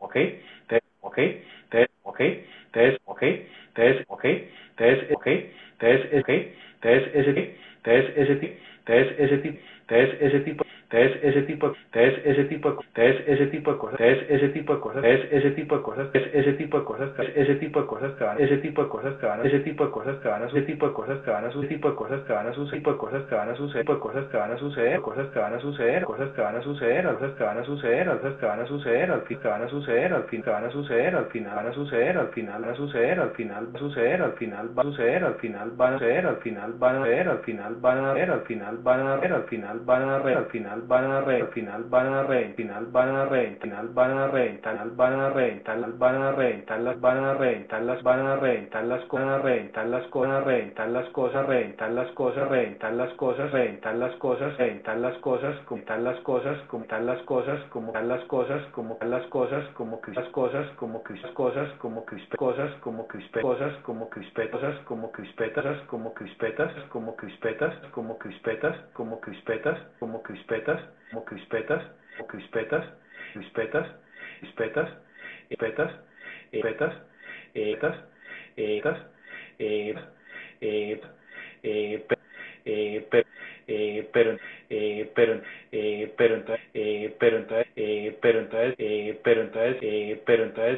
okay, 0.00 0.40
that, 0.68 0.82
okay, 1.04 1.42
that, 1.70 1.88
okay, 2.06 2.44
there's 2.72 2.98
okay, 3.08 3.46
there's 3.76 4.04
okay, 4.10 4.48
there's 4.78 5.10
okay, 5.12 5.50
there's 5.80 6.02
okay, 6.12 6.52
there's 6.82 7.04
is 7.14 7.28
it, 7.28 7.54
there's 7.84 8.08
is 8.16 8.28
it, 8.42 8.58
there's 8.86 9.10
is 9.18 9.30
it, 9.30 9.30
there's 9.30 9.30
is 9.30 9.44
it, 9.44 9.60
there's 9.88 10.12
is 10.20 10.46
it, 10.46 10.71
ese 10.92 11.18
es 11.28 11.36
ese 11.36 11.42
tipo, 11.42 11.72
es 11.92 12.26
ese 12.26 12.44
tipo, 12.44 12.78
es 12.94 13.28
ese 13.28 13.46
tipo 13.46 13.72
de 13.72 13.78
cosas, 13.78 14.00
es 14.00 14.30
ese 14.30 14.48
tipo 14.48 14.74
de 14.74 14.80
cosas, 14.80 15.04
es 15.04 15.32
ese 15.32 15.50
tipo 15.52 15.76
de 15.76 15.82
cosas, 15.82 16.08
es 16.12 16.34
ese 16.34 16.52
tipo 16.52 16.78
de 16.78 16.84
cosas, 16.84 17.10
ese 17.18 17.54
tipo 17.56 17.80
de 17.80 17.86
cosas 17.86 18.12
que 18.14 18.24
van, 18.24 18.40
ese 18.40 18.56
tipo 18.58 18.82
de 18.82 18.88
cosas 18.88 19.14
que 19.16 19.26
van, 19.26 19.46
ese 19.46 19.58
tipo 19.60 19.84
de 19.84 19.92
cosas 19.92 20.18
que 20.18 20.28
van 20.28 20.42
ese 20.44 20.62
tipo 20.62 20.86
de 20.86 20.94
cosas 20.94 21.20
que 21.22 21.30
van 21.30 21.52
su 21.52 21.62
tipo 21.66 21.88
de 21.90 21.96
cosas 21.96 22.22
que 22.22 22.32
van 22.32 22.54
su 22.54 22.70
tipo 22.70 22.92
de 22.92 22.98
cosas 22.98 23.22
que 23.24 23.34
van 23.34 23.50
a 23.50 23.54
suceder, 23.54 23.84
de 23.84 24.00
cosas 24.00 24.26
que 24.26 24.36
van 24.36 24.52
a 24.52 24.58
suceder, 24.58 25.00
cosas 25.00 25.28
que 25.30 25.38
van 25.38 25.54
a 25.54 25.60
suceder, 25.60 26.04
cosas 26.04 26.32
que 26.32 26.40
van 26.42 26.56
a 26.56 26.60
suceder, 26.60 27.04
cosas 27.04 27.34
que 27.34 27.44
van 27.44 27.58
a 27.58 27.64
suceder, 27.64 28.06
cosas 28.12 28.34
que 28.36 28.46
van 28.46 28.60
a 28.60 28.66
suceder, 28.66 29.10
al 29.12 29.22
fin 29.22 29.38
que 29.42 29.48
van 29.48 29.62
a 29.62 29.68
suceder, 29.68 30.14
al 30.14 30.24
fin 30.24 30.42
que 30.42 30.50
van 30.50 30.64
a 30.64 30.70
suceder, 30.70 31.14
al 31.16 31.26
final 31.26 31.56
van 31.56 31.66
a 31.66 31.72
suceder, 31.72 32.16
al 32.16 32.28
final 32.28 32.62
van 32.62 32.70
a 32.70 32.76
suceder, 32.76 33.20
al 33.20 33.30
final 33.30 33.68
va 33.68 33.78
a 33.78 33.78
suceder, 33.78 34.22
al 34.22 34.32
final 34.34 34.68
va 34.78 34.82
a 34.82 34.84
suceder, 34.84 35.24
al 35.24 35.34
final 35.34 35.70
van 35.76 35.94
a 35.94 35.98
suceder, 35.98 36.26
al 36.26 36.36
final 36.36 36.72
van 36.78 36.96
a 36.96 37.02
ver, 37.02 37.28
al 37.28 37.38
final 37.38 37.74
van 37.80 37.98
a 38.04 38.12
ver, 38.12 38.30
al 38.30 38.42
final 38.42 38.76
van 38.82 39.06
a 39.06 39.16
ver, 39.16 39.32
al 39.32 39.44
final 39.44 39.80
van 39.80 40.08
a 40.08 40.18
ver, 40.18 40.36
al 40.36 40.46
final 40.46 40.81
van 40.86 41.10
a 41.10 41.20
re, 41.20 41.40
al 41.42 41.48
final 41.48 41.84
van 41.84 42.12
a 42.12 42.22
re, 42.24 42.52
final 42.56 42.86
van 42.86 43.14
a 43.16 43.24
re, 43.26 43.56
final 43.60 43.88
van 43.88 44.18
a 44.18 44.26
re, 44.28 44.58
final 44.62 44.90
van 44.90 45.20
a 45.20 45.30
re, 45.30 45.60
final 45.64 45.92
van 45.98 46.22
a 46.22 46.32
re, 46.32 46.62
tal 46.66 46.84
las 46.86 47.02
van 47.02 47.24
a 47.24 47.34
re, 47.34 47.66
tal 47.68 47.86
las 47.86 48.02
van 48.02 48.26
a 48.26 48.36
re, 48.36 48.68
tal 48.70 48.88
las 48.88 49.04
cosas 49.06 49.28
a 49.28 49.38
re, 49.38 49.70
tal 49.72 49.90
las 49.90 50.06
cosas 50.08 50.32
a 50.32 50.40
re, 50.40 50.72
tal 50.76 50.92
las 50.92 51.08
cosas 51.10 51.46
re, 51.46 51.74
tal 51.78 51.94
las 51.94 52.10
cosas 52.12 52.48
re, 52.48 52.76
tal 52.80 52.96
las 52.98 53.12
cosas 53.14 53.50
re, 53.52 53.78
tal 53.82 54.00
las 54.00 54.14
cosas 54.16 54.56
re, 54.58 54.80
tal 54.84 55.02
las 55.02 55.14
cosas, 55.18 55.56
como 55.66 55.82
tal 55.82 56.04
las 56.04 56.20
cosas, 56.20 56.58
como 56.68 56.84
tal 56.84 57.06
las 57.06 57.22
cosas, 57.22 57.60
como 57.70 57.92
las 57.92 58.24
cosas, 58.24 58.62
como 58.72 58.98
las 59.02 59.26
cosas, 59.26 59.64
como 59.74 59.98
las 60.14 60.28
cosas, 60.28 60.68
como 60.76 61.02
crispas 61.02 61.32
cosas, 61.32 61.70
como 61.78 62.04
crispe 62.04 62.36
cosas, 62.36 62.70
como 62.80 63.06
crispe 63.06 63.40
cosas, 63.40 63.72
como 63.84 64.10
crispetas, 64.10 64.72
como 64.84 65.12
crispetas, 65.12 65.78
como 65.86 66.12
crispetas, 66.14 66.72
como 66.90 67.14
crispetas, 67.16 67.74
como 67.92 68.18
crispetas, 68.18 68.76
como 68.92 69.20
crispetas, 69.20 69.78
como 69.98 70.22
crispetas, 70.22 70.71
crispetas, 70.72 70.80
como 71.12 71.24
crispetas, 71.24 71.84
crispetas, 72.26 72.86
crispetas, 73.34 73.86
crispetas, 74.40 74.88
crispetas, 75.48 75.94
crispetas, 76.50 76.92
crispetas, 78.42 79.02
pero 84.12 84.38
pero 85.14 85.40
pero 86.16 86.34
entonces 86.36 86.66
pero 87.18 87.36
entonces 87.36 87.72
pero 88.20 88.36
entonces 88.36 88.76
pero 89.18 89.42
entonces 89.48 90.18
pero 90.18 90.42
entonces 90.42 90.76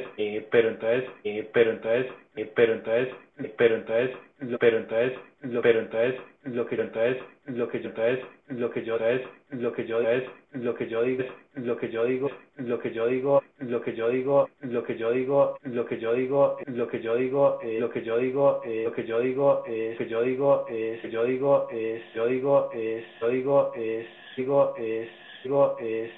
pero 0.51 0.67
entonces 0.67 1.11
pero 1.53 1.73
entonces 1.73 2.11
pero 2.55 2.75
entonces 2.75 3.09
pero 3.57 3.75
entonces 3.75 4.11
pero 4.59 4.77
entonces 4.77 5.13
pero 5.61 5.79
entonces 5.79 6.15
lo 6.43 6.65
que 6.67 6.75
entonces 6.75 7.21
lo 7.45 7.69
que 7.69 7.77
entonces 7.77 8.19
lo 8.47 8.69
que 8.69 8.83
yo 8.83 8.97
es 8.97 9.21
lo 9.49 9.73
que 9.73 9.87
yo 9.87 10.01
es 10.01 10.23
lo 10.53 10.75
que 10.75 10.87
yo 10.87 11.03
digo 11.03 11.25
lo 11.55 11.77
que 11.77 11.89
yo 11.89 12.05
digo 12.05 12.31
lo 12.57 12.79
que 12.79 12.93
yo 12.93 13.07
digo 13.07 13.41
lo 13.59 13.81
que 13.81 13.95
yo 13.95 14.09
digo 14.09 14.49
lo 14.61 14.83
que 14.83 14.97
yo 14.97 15.11
digo 15.11 15.57
lo 15.63 15.85
que 15.85 15.97
yo 15.99 16.13
digo 16.13 16.59
lo 16.67 16.89
que 16.89 17.01
yo 17.01 17.15
digo 17.17 17.59
lo 17.63 17.89
que 17.91 18.03
yo 18.03 18.19
digo 18.19 18.61
lo 18.83 18.91
que 18.93 19.05
yo 19.05 19.19
digo 19.21 19.63
es 19.65 19.97
que 19.97 20.07
yo 20.07 20.23
digo 20.23 20.67
es 20.69 21.01
yo 21.11 21.25
digo 21.25 21.67
es 21.71 22.13
yo 22.13 22.27
digo 22.27 22.71
es 22.75 23.03
yo 23.19 23.29
digo 23.29 23.73
es 23.75 24.05
digo 24.37 24.75
es 24.77 25.09
digo 25.43 25.77
es 25.81 26.11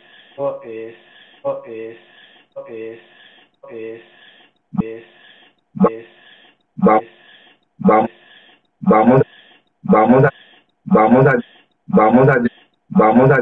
es 0.64 1.98
es 2.68 3.00
es 3.72 4.02
es 4.82 5.04
es 5.90 6.06
vamos 6.78 8.10
vamos 8.80 9.22
vamos 9.84 10.24
a, 10.24 10.30
vamos 10.86 11.26
a, 11.26 11.57
vamos 11.88 12.28
a, 12.28 12.42
vamos 12.90 13.30
a, 13.32 13.38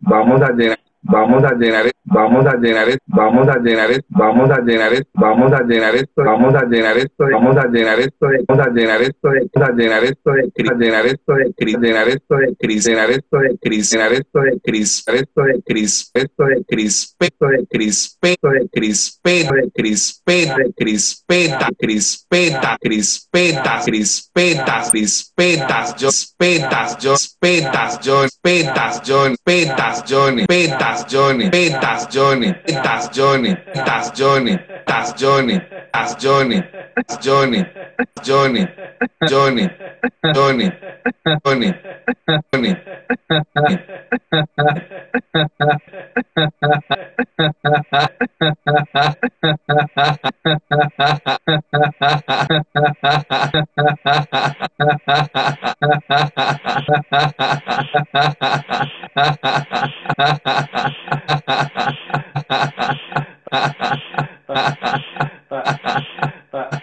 vamos 0.00 0.42
a 0.42 0.50
llenar, 0.52 0.78
vamos 1.08 1.44
a 1.44 1.54
llenar, 1.54 1.90
vamos 2.04 2.46
a 2.46 2.56
llenar, 2.56 2.86
vamos 3.06 3.48
a 3.48 3.56
llenar, 3.58 3.88
vamos 4.08 4.50
a 4.50 4.60
llenar, 4.60 5.06
vamos 5.14 5.52
a 5.52 5.62
llenar 5.62 5.94
esto, 5.94 6.22
vamos 6.24 6.54
a 6.54 6.64
llenar 6.64 6.96
esto, 6.98 7.24
vamos 7.30 7.56
a 7.56 7.66
llenar 7.66 8.00
esto, 8.00 8.26
vamos 8.26 8.58
a 8.58 8.68
llenar 8.68 9.00
esto, 9.00 9.28
vamos 9.28 9.66
a 9.66 9.72
llenar 9.72 10.04
esto, 10.04 10.32
llenar 10.32 11.04
esto, 11.04 11.06
llenar 11.06 11.06
esto, 11.06 11.34
llenar 11.56 12.08
esto, 12.08 12.36
llenar 12.66 13.10
esto, 13.10 14.40
cris, 14.62 15.02
esto 15.06 15.42
de 15.42 15.62
cris, 15.66 16.12
esto 16.14 16.44
de 16.44 16.62
crispeto 16.66 17.46
de 17.46 17.66
crispeto 17.68 18.48
de 18.50 18.66
crispeto 18.72 19.54
de 19.54 19.70
crispeta 19.74 20.56
de 20.56 20.72
crispeta 20.74 21.68
crispeta 21.78 22.76
crispeta 22.80 23.82
crispetas 23.84 24.90
crispetas 24.90 25.96
yo 25.96 26.08
petas 26.36 26.98
yo 26.98 27.14
petas 27.40 28.00
yo 28.00 28.26
petas 28.42 29.02
yo 29.02 29.26
petas 29.44 30.04
Johnny 30.08 30.46
petas 30.46 30.95
Johnny. 31.04 31.50
Petas 31.50 32.06
Johnny. 32.10 32.54
Petas 32.66 33.10
Johnny. 33.12 33.56
Petas 33.72 34.12
Johnny. 34.16 34.58
Petas 34.58 35.14
Johnny. 35.16 35.60
Petas 35.60 36.16
Johnny. 36.18 36.62
Johnny. 37.22 37.64
Johnny. 38.24 38.66
Johnny. 39.28 39.68
Johnny. 40.34 40.72
Johnny. 41.44 41.70
Johnny 43.56 43.96
but, 60.86 60.94
but, 61.46 62.46
but, 62.46 62.78
but, 64.48 64.76
but, 64.76 65.00
but, 65.48 65.70
but, 65.70 65.72
but, 65.72 66.82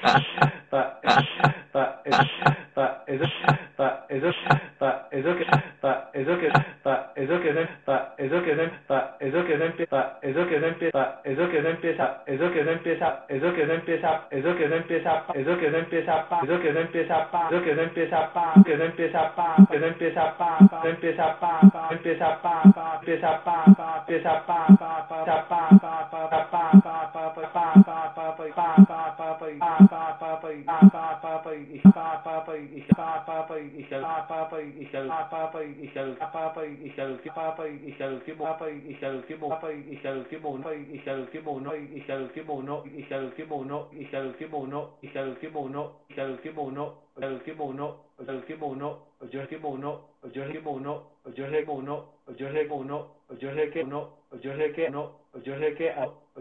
but, 0.63 0.91
but, 1.73 1.73
but, 1.73 2.03
but, 2.75 3.05
but, 3.07 3.47
but, 3.77 4.09
but, 4.79 5.09
but, 5.81 6.13
but, 6.51 6.72
eso 7.23 7.39
que 7.41 7.53
se 7.53 7.61
eso 8.17 8.43
que 8.43 8.55
se 8.55 8.63
eso 9.21 9.45
que 9.45 9.57
se 9.57 9.65
empieza 9.65 10.19
eso 10.23 10.45
que 10.45 10.59
se 10.59 10.67
empieza 10.67 11.21
eso 11.23 11.49
que 11.49 11.61
se 11.61 11.69
empieza 11.69 12.23
eso 12.25 12.51
que 12.51 12.63
se 12.63 12.71
empieza 12.73 13.25
eso 13.29 13.53
que 13.53 13.67
se 13.67 13.73
empieza 13.73 14.27
eso 14.31 14.57
que 14.57 14.69
se 14.69 14.77
empieza 14.77 15.23
eso 15.31 15.59
que 15.59 15.71
se 15.71 15.77
empieza 15.77 16.27
eso 16.43 16.59
que 16.59 16.73
se 16.73 16.81
empieza 16.81 17.47
eso 17.51 17.63
que 17.63 17.75
se 17.75 17.83
empieza 17.83 18.43
que 18.65 18.77
se 18.77 18.85
empieza 18.85 19.23
que 19.71 19.79
se 19.79 19.87
empieza 19.87 20.23
se 20.81 20.89
empieza 20.89 21.37
empieza 21.91 21.91
empieza 21.91 23.33
empieza 36.83 37.12
al 37.13 37.19
último 37.19 37.35
papa 37.35 37.67
y 37.67 37.95
al 38.01 38.13
último 38.15 38.43
papa 38.43 38.69
y 38.71 38.99
al 39.03 39.15
último 39.17 39.49
papa 39.49 39.71
y 39.71 40.01
al 40.07 40.17
último 40.17 40.49
uno 40.49 40.73
y 40.73 41.09
al 41.09 41.21
último 41.21 41.51
uno 41.51 41.75
y 41.75 42.03
al 42.11 42.23
último 42.23 42.55
uno 42.55 42.83
y 42.85 43.13
al 43.13 43.25
último 43.25 43.57
uno 43.57 43.89
y 43.93 44.15
al 44.15 44.27
último 44.27 44.57
uno 44.57 44.97
y 45.01 45.17
al 45.17 45.29
último 45.29 45.61
uno 45.61 45.93
y 46.09 46.19
al 46.19 46.31
último 46.31 46.63
uno 46.63 46.97
al 47.15 47.33
último 47.33 47.65
uno 47.65 47.97
al 48.17 48.35
último 48.35 48.67
uno 48.67 48.99
yo 49.29 49.41
último 49.41 49.69
uno 49.69 50.01
yo 50.33 50.43
último 50.43 50.71
uno 50.71 51.03
yo 51.35 51.45
último 51.45 51.73
uno 51.73 52.09
yo 52.35 52.47
último 52.47 52.75
uno 52.75 53.15
yo 53.39 53.53
sé 53.53 53.69
que 53.69 53.83
uno 53.83 54.09
yo 54.41 54.57
sé 54.57 54.71
que 54.73 54.89
no 54.89 55.11
yo 55.43 55.59
sé 55.59 55.73
que 55.75 55.93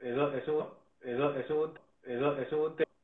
es 0.00 0.16
no, 0.16 0.28
eso 0.28 0.38
es 0.38 0.48
un, 0.48 0.66
eso 1.02 1.38
es 1.38 1.50
un 1.50 1.78
eso 2.38 2.74
es 2.78 2.85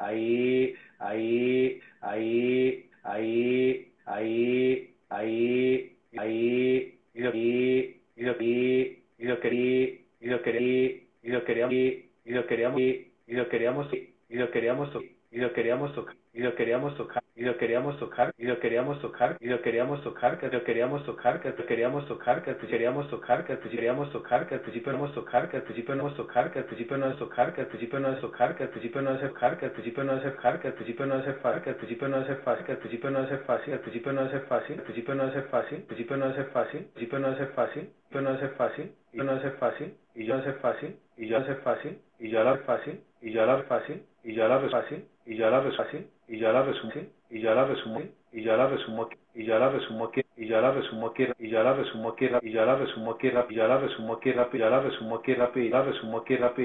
ahí, 0.07 1.81
ahí, 2.03 2.91
ahí, 3.03 3.95
ahí, 4.05 4.95
ahí, 5.11 5.97
ahí, 6.17 7.01
lo 7.15 7.33
vi, 7.33 8.01
lo 8.17 8.35
vi, 8.35 9.03
lo 9.19 9.41
querí, 9.41 10.05
lo 10.21 10.43
querí, 10.43 11.09
lo 11.23 11.45
queríamos, 11.45 11.75
y 11.75 12.33
lo 12.33 12.47
queríamos, 12.47 12.81
y 12.81 13.35
lo 13.35 13.49
queríamos, 13.49 13.93
y 14.29 14.37
lo 14.37 14.51
queríamos, 14.51 14.91
y 15.31 15.39
lo 15.39 15.53
queríamos, 15.53 15.93
y 16.33 16.41
lo 16.41 16.55
queríamos 16.55 16.97
tocar 16.97 17.24
y 17.37 17.43
lo 17.43 17.57
queríamos 17.57 17.99
tocar, 17.99 18.33
y 18.39 18.47
lo 18.47 18.61
queríamos 18.61 19.01
tocar, 19.01 19.37
y 19.41 19.49
lo 19.49 19.61
queríamos 19.61 20.03
tocar, 20.03 20.39
que 20.39 20.49
lo 20.49 20.63
queríamos 20.65 21.05
tocar, 21.05 21.41
que 21.41 21.51
lo 21.51 21.67
queríamos 21.67 22.07
tocar, 22.07 22.43
que 22.43 22.53
lo 22.53 22.59
queríamos 22.59 23.09
tocar, 23.09 23.45
que 23.45 23.55
lo 23.55 23.63
queríamos 23.63 24.13
tocar, 24.13 24.47
que 24.47 24.55
al 24.55 24.61
principio 24.61 24.93
no 24.93 25.11
tocar, 25.11 25.49
que 25.49 25.55
al 25.55 25.63
principio 25.63 25.95
no 25.97 26.15
tocar, 26.15 26.53
que 26.53 26.61
al 26.61 26.65
principio 26.65 26.97
no 26.99 27.09
es 27.09 27.17
tocar, 27.17 27.55
que 27.55 27.59
al 27.59 27.75
principio 27.75 28.01
no 28.01 28.11
es 28.13 28.21
tocar, 28.21 28.55
que 28.55 28.65
al 28.65 28.71
principio 28.71 29.01
no 29.01 29.13
es 29.13 29.21
tocar, 29.21 29.59
que 29.59 29.67
al 29.67 29.73
principio 29.73 30.05
no 30.05 30.15
es 30.15 30.23
tocar, 30.23 30.61
que 30.61 30.69
al 30.69 30.75
principio 30.75 31.07
no 31.07 31.19
es 31.19 31.25
tocar, 31.25 31.63
que 31.63 31.71
al 31.71 31.77
principio 31.77 32.09
no 32.09 32.21
es 32.21 32.39
fácil, 32.43 32.65
que 32.65 32.73
al 32.73 32.79
principio 32.79 33.11
no 33.11 33.21
es 33.21 33.41
fácil, 33.45 33.73
que 33.73 33.73
al 33.73 33.81
principio 33.81 34.13
no 34.13 34.23
es 34.23 34.41
fácil, 34.41 34.79
al 34.79 34.83
principio 34.85 35.15
no 35.15 35.35
es 35.35 35.45
fácil, 35.51 35.75
al 35.79 35.87
principio 35.87 36.17
no 36.17 36.29
es 36.29 36.47
fácil, 36.53 36.79
al 36.79 36.95
principio 36.95 37.19
no 37.19 37.31
es 37.31 37.49
fácil, 37.55 37.91
al 38.05 38.13
principio 38.13 38.21
no 38.21 38.31
es 38.31 38.51
fácil, 38.57 38.95
y 39.13 39.19
no 39.19 39.35
es 39.35 39.59
fácil, 39.59 39.97
y 40.15 40.27
yo 40.27 40.37
no 40.37 40.43
es 40.43 40.57
fácil, 40.61 40.97
y 41.17 41.29
yo 41.29 41.39
no 41.39 41.47
es 41.47 41.59
fácil, 41.63 41.99
y 42.19 42.31
yo 42.31 42.45
la 42.45 42.57
fácil, 42.59 43.01
y 43.21 43.33
yo 43.33 43.47
la 43.47 43.63
fácil, 43.65 44.03
y 44.23 44.35
yo 44.35 44.49
la 44.49 44.61
fácil, 44.69 45.09
y 45.27 45.37
yo 45.37 45.51
la 45.51 45.63
fácil, 45.63 46.09
y 46.29 46.39
yo 46.39 46.53
la 46.53 46.63
resumo 46.63 46.93
y 47.31 47.41
yo 47.41 47.55
la 47.55 47.65
resumo 47.67 48.01
y 48.33 48.43
yo 48.43 48.57
la 48.57 48.67
resumo 48.69 49.09
y 49.35 49.45
yo 49.45 49.59
la 49.59 49.69
resumo 49.71 50.11
y 50.37 50.47
yo 50.47 50.61
la 50.61 50.71
resumo 50.71 51.05
y 51.39 51.49
yo 51.51 51.63
la 51.63 51.75
resumo 51.75 52.15
y 52.41 52.51
yo 52.51 52.65
la 52.65 52.75
resumo 52.75 53.19
y 53.23 53.53
yo 53.53 53.67
la 53.67 53.77
resumo 53.79 54.21
y 54.53 54.59
yo 54.59 54.69
la 54.71 54.81
resumo 54.81 55.23
que 55.23 55.33
y 55.33 55.37
la 55.37 55.53
y 55.53 55.61
y 55.61 55.85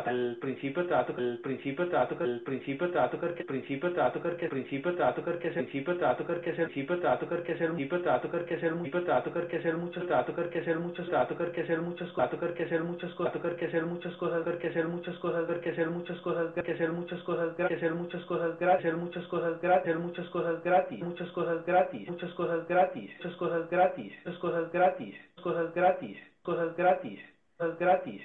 al 0.06 0.35
principio 0.56 0.86
trato 0.88 1.14
que 1.14 1.22
el 1.22 1.40
principio 1.40 1.90
trato 1.90 2.18
que 2.18 2.24
el 2.24 2.42
principio 2.42 2.90
trato 2.90 3.20
que 3.20 3.28
el 3.28 3.46
principio 3.46 3.92
trato 3.94 4.22
que 4.22 4.30
el 4.30 4.50
principio 4.50 4.96
trato 4.96 5.26
que 5.26 5.36
el 5.36 5.36
principio 5.36 5.98
trato 5.98 6.28
que 6.28 6.32
el 6.50 6.56
principio 6.56 7.00
trato 7.00 7.28
que 7.28 7.36
el 7.36 7.36
principio 7.36 7.36
trato 7.36 7.40
que 7.40 7.44
el 7.48 7.60
principio 7.60 8.00
trato 8.00 8.32
que 8.32 8.56
el 8.56 8.76
mucho 8.78 9.06
trato 9.06 9.32
que 9.34 9.58
el 9.58 9.78
mucho 9.78 10.06
trato 10.06 10.56
que 10.56 10.60
el 10.60 10.80
muchos 10.80 11.10
trato 11.10 11.38
que 11.38 11.62
el 11.62 11.82
muchos 11.82 12.16
trato 12.16 12.40
que 12.40 12.64
el 12.64 12.84
muchas 12.84 13.14
cosas 13.14 13.42
que 13.42 13.78
el 13.78 13.86
muchas 13.86 14.16
cosas 14.16 14.44
que 14.46 14.78
el 14.80 14.88
muchas 14.88 15.18
cosas 15.18 15.54
que 15.66 15.72
el 15.82 15.90
muchas 15.90 16.20
cosas 16.22 16.54
que 16.54 16.86
el 16.86 16.94
muchas 16.94 17.22
cosas 17.24 18.58
gratis 18.60 18.86
el 18.86 18.98
muchas 18.98 19.26
cosas 19.26 19.60
gratis 19.62 19.90
el 19.90 20.00
muchas 20.00 20.30
cosas 20.30 20.64
gratis 20.64 21.02
muchas 21.04 21.32
cosas 21.32 21.66
gratis 21.66 22.08
muchas 22.08 22.34
cosas 22.34 22.68
gratis 22.68 23.12
muchas 23.18 23.36
cosas 23.36 23.70
gratis 23.70 24.12
muchas 24.26 24.38
cosas 24.38 24.72
gratis 24.72 25.22
cosas 25.42 25.74
gratis 25.74 26.18
cosas 26.44 26.76
gratis 26.76 27.20
cosas 27.58 27.78
gratis 27.80 28.22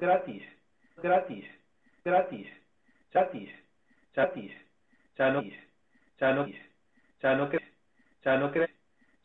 gratis 0.00 0.42
gratis 1.02 1.63
gratis, 2.04 2.46
gratis, 3.12 3.50
gratis, 4.14 4.52
ya 5.18 5.30
no, 5.30 5.42
ya 6.20 6.32
no, 6.34 6.46
ya 7.22 7.34
no 7.34 7.48
crees, 7.48 7.70
ya 8.24 8.36
no 8.36 8.52
crees, 8.52 8.70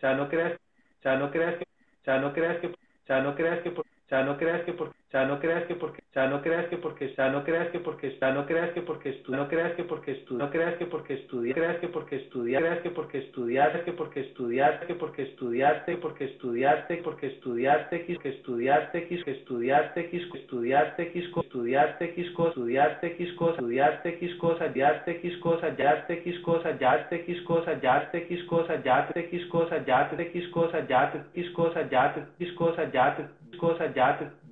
ya 0.01 0.13
no 0.15 0.28
creas, 0.28 0.60
ya 1.03 1.15
no 1.17 1.29
creas 1.31 1.58
que, 1.60 1.65
ya 2.06 2.17
no 2.19 2.31
creas 2.33 2.60
que, 2.62 2.74
ya 3.08 3.22
no 3.22 3.35
creas 3.35 3.62
que, 3.63 3.74
ya 4.10 4.24
no 4.24 4.38
creas 4.38 4.63
que, 4.63 4.76
ya 5.12 5.26
no 5.26 5.40
creas 5.40 5.65
que 5.67 5.76
porque 5.76 5.99
o 6.09 6.11
sea, 6.11 6.27
no 6.27 6.42
creas 6.42 6.65
que 6.69 6.77
porque 6.77 7.06
está, 7.06 7.29
no 7.29 7.43
creas 7.43 7.69
que 7.69 7.79
porque 7.81 8.08
está, 8.08 8.31
no 8.31 8.47
creas 8.47 8.72
que 8.72 8.81
porque 8.81 9.11
tú 9.24 9.31
no 9.31 9.47
creas 9.47 9.75
que 9.75 9.83
porque 9.83 10.15
tú 10.25 10.38
no 10.40 10.49
creas 10.49 10.75
que 10.77 10.88
porque 10.88 11.13
estudias, 11.13 11.53
creas 11.53 11.77
que 11.77 11.88
porque 11.88 12.15
estudias, 12.15 12.63
creas 12.63 12.79
que 12.79 12.90
porque 12.90 13.19
estudiaste, 13.19 13.83
que 13.83 13.92
porque 13.92 14.22
estudiaste, 14.22 14.88
que 14.88 14.95
porque 14.95 15.22
estudiaste, 15.22 15.97
porque 15.97 16.25
estudiaste, 16.25 16.97
porque 17.03 17.27
estudiaste 17.27 17.95
X, 17.97 18.17
que 18.24 18.29
estudiaste 18.29 18.97
X, 18.97 19.24
que 19.24 19.31
estudiaste 19.33 19.99
X, 20.01 20.25
que 20.31 20.40
estudiaste 20.40 21.03
X, 21.03 21.29
que 21.29 21.40
estudiaste 21.42 22.06
X, 22.06 22.15
que 22.15 22.42
estudiaste 22.42 23.06
X, 23.06 23.06
que 23.06 23.06
estudiaste 23.06 23.06
X 23.06 23.31
cosa, 23.35 23.51
estudiaste 23.51 24.08
X 24.09 24.33
cosa, 24.42 24.65
estudiaste 24.65 25.19
X 25.19 25.38
cosa, 25.38 25.67
estudiaste 25.67 26.13
X 26.13 26.47
cosa, 26.47 26.72
estudiaste 26.74 27.19
X 27.19 27.42
cosa, 27.43 27.69
estudiaste 27.69 28.17
X 28.19 28.47
cosa, 28.47 28.74
estudiaste 28.74 29.19
X 29.19 29.45
cosa, 29.45 29.75
estudiaste 29.75 30.25
X 30.25 30.47
cosa, 30.49 30.79
estudiaste 30.79 31.22
X 31.29 31.51
cosa, 31.53 31.81
estudiaste 31.81 32.22
X 32.40 32.51
cosa, 32.53 32.83
estudiaste 32.83 33.22
X 33.49 33.59
cosa, 33.59 33.93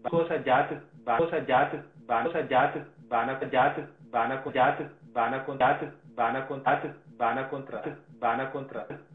जात 0.07 0.27
सजात 0.27 0.73
बाको 1.07 1.25
सजात 1.25 1.73
जात 2.09 2.27
सजात 2.33 2.77
बाना 3.11 3.33
सजात 3.39 3.79
बाना 4.13 4.35
को 4.35 4.51
जात 4.51 4.81
बाना 5.15 5.37
को 5.37 5.55
जात 5.57 5.83
बाना 6.17 6.39
को 6.41 6.57
जात 6.59 6.85
बाना 7.19 7.41
को 7.43 7.57
बाना 8.21 8.43
को 8.45 8.59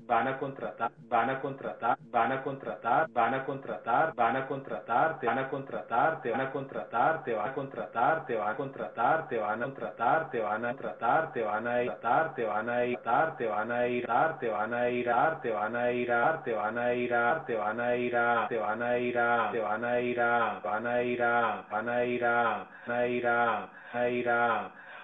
van 0.06 0.26
a 0.26 0.38
contratar, 0.38 0.90
van 1.08 1.31
a 1.31 1.40
contratar, 1.40 1.97
van 2.10 2.33
a 2.33 2.42
contratar, 2.42 3.06
van 3.12 3.35
a 3.35 3.44
contratar, 3.44 4.12
van 4.15 4.36
a 4.36 4.47
contratar, 4.47 5.18
te 5.18 5.26
van 5.26 5.38
a 5.38 5.49
contratar, 5.49 6.20
te 6.20 6.31
van 6.31 6.40
a 6.40 6.51
contratar, 6.51 7.24
te 7.24 7.35
van 7.35 7.40
a 7.40 7.52
contratar, 7.52 8.24
te 8.24 8.36
van 8.36 8.52
a 8.52 8.54
contratar, 8.54 9.33
te 9.33 9.38
van 9.38 9.62
a 9.62 9.65
contratar, 9.65 9.65
te 9.65 9.65
van 9.65 9.65
a 9.65 9.65
contratar, 9.65 10.31
te 10.31 10.40
van 10.40 10.65
a 10.65 10.74
tratar, 10.74 11.33
te 11.33 11.42
van 11.42 11.67
a 11.67 11.83
tratar, 11.83 12.33
te 12.35 12.44
van 12.44 12.68
a 12.68 12.85
ir 12.85 13.06
a 13.06 13.35
te 13.35 13.47
van 13.47 13.70
a 13.70 13.85
ir 13.86 14.08
a 14.08 15.38
te 15.40 15.51
van 15.51 15.74
a 15.74 15.90
ir 15.90 16.12
a 16.12 16.42
te 16.42 16.54
van 16.54 16.78
a 16.78 16.92
ir 16.92 17.12
a 17.12 17.42
te 17.44 17.56
van 17.56 17.81
a 17.81 17.94
ir 17.94 18.17
a 18.17 18.47
te 18.49 18.58
van 18.58 18.83
a 18.83 18.99
ir 18.99 19.18
a 19.18 19.51
te 19.52 19.60
van 19.60 19.85
a 19.85 20.01
ir 20.01 20.20
a 20.20 20.60
van 20.62 20.86
a 20.86 21.02
ir 21.02 21.22
a 21.22 21.62
van 21.70 21.88
a 21.88 22.04
ir 22.04 22.24
a 22.24 22.76
van 22.85 22.88
a 22.88 23.06
ir 23.06 23.28
a 23.36 23.62
a 23.94 24.08
ir 24.08 24.28
a 24.28 24.42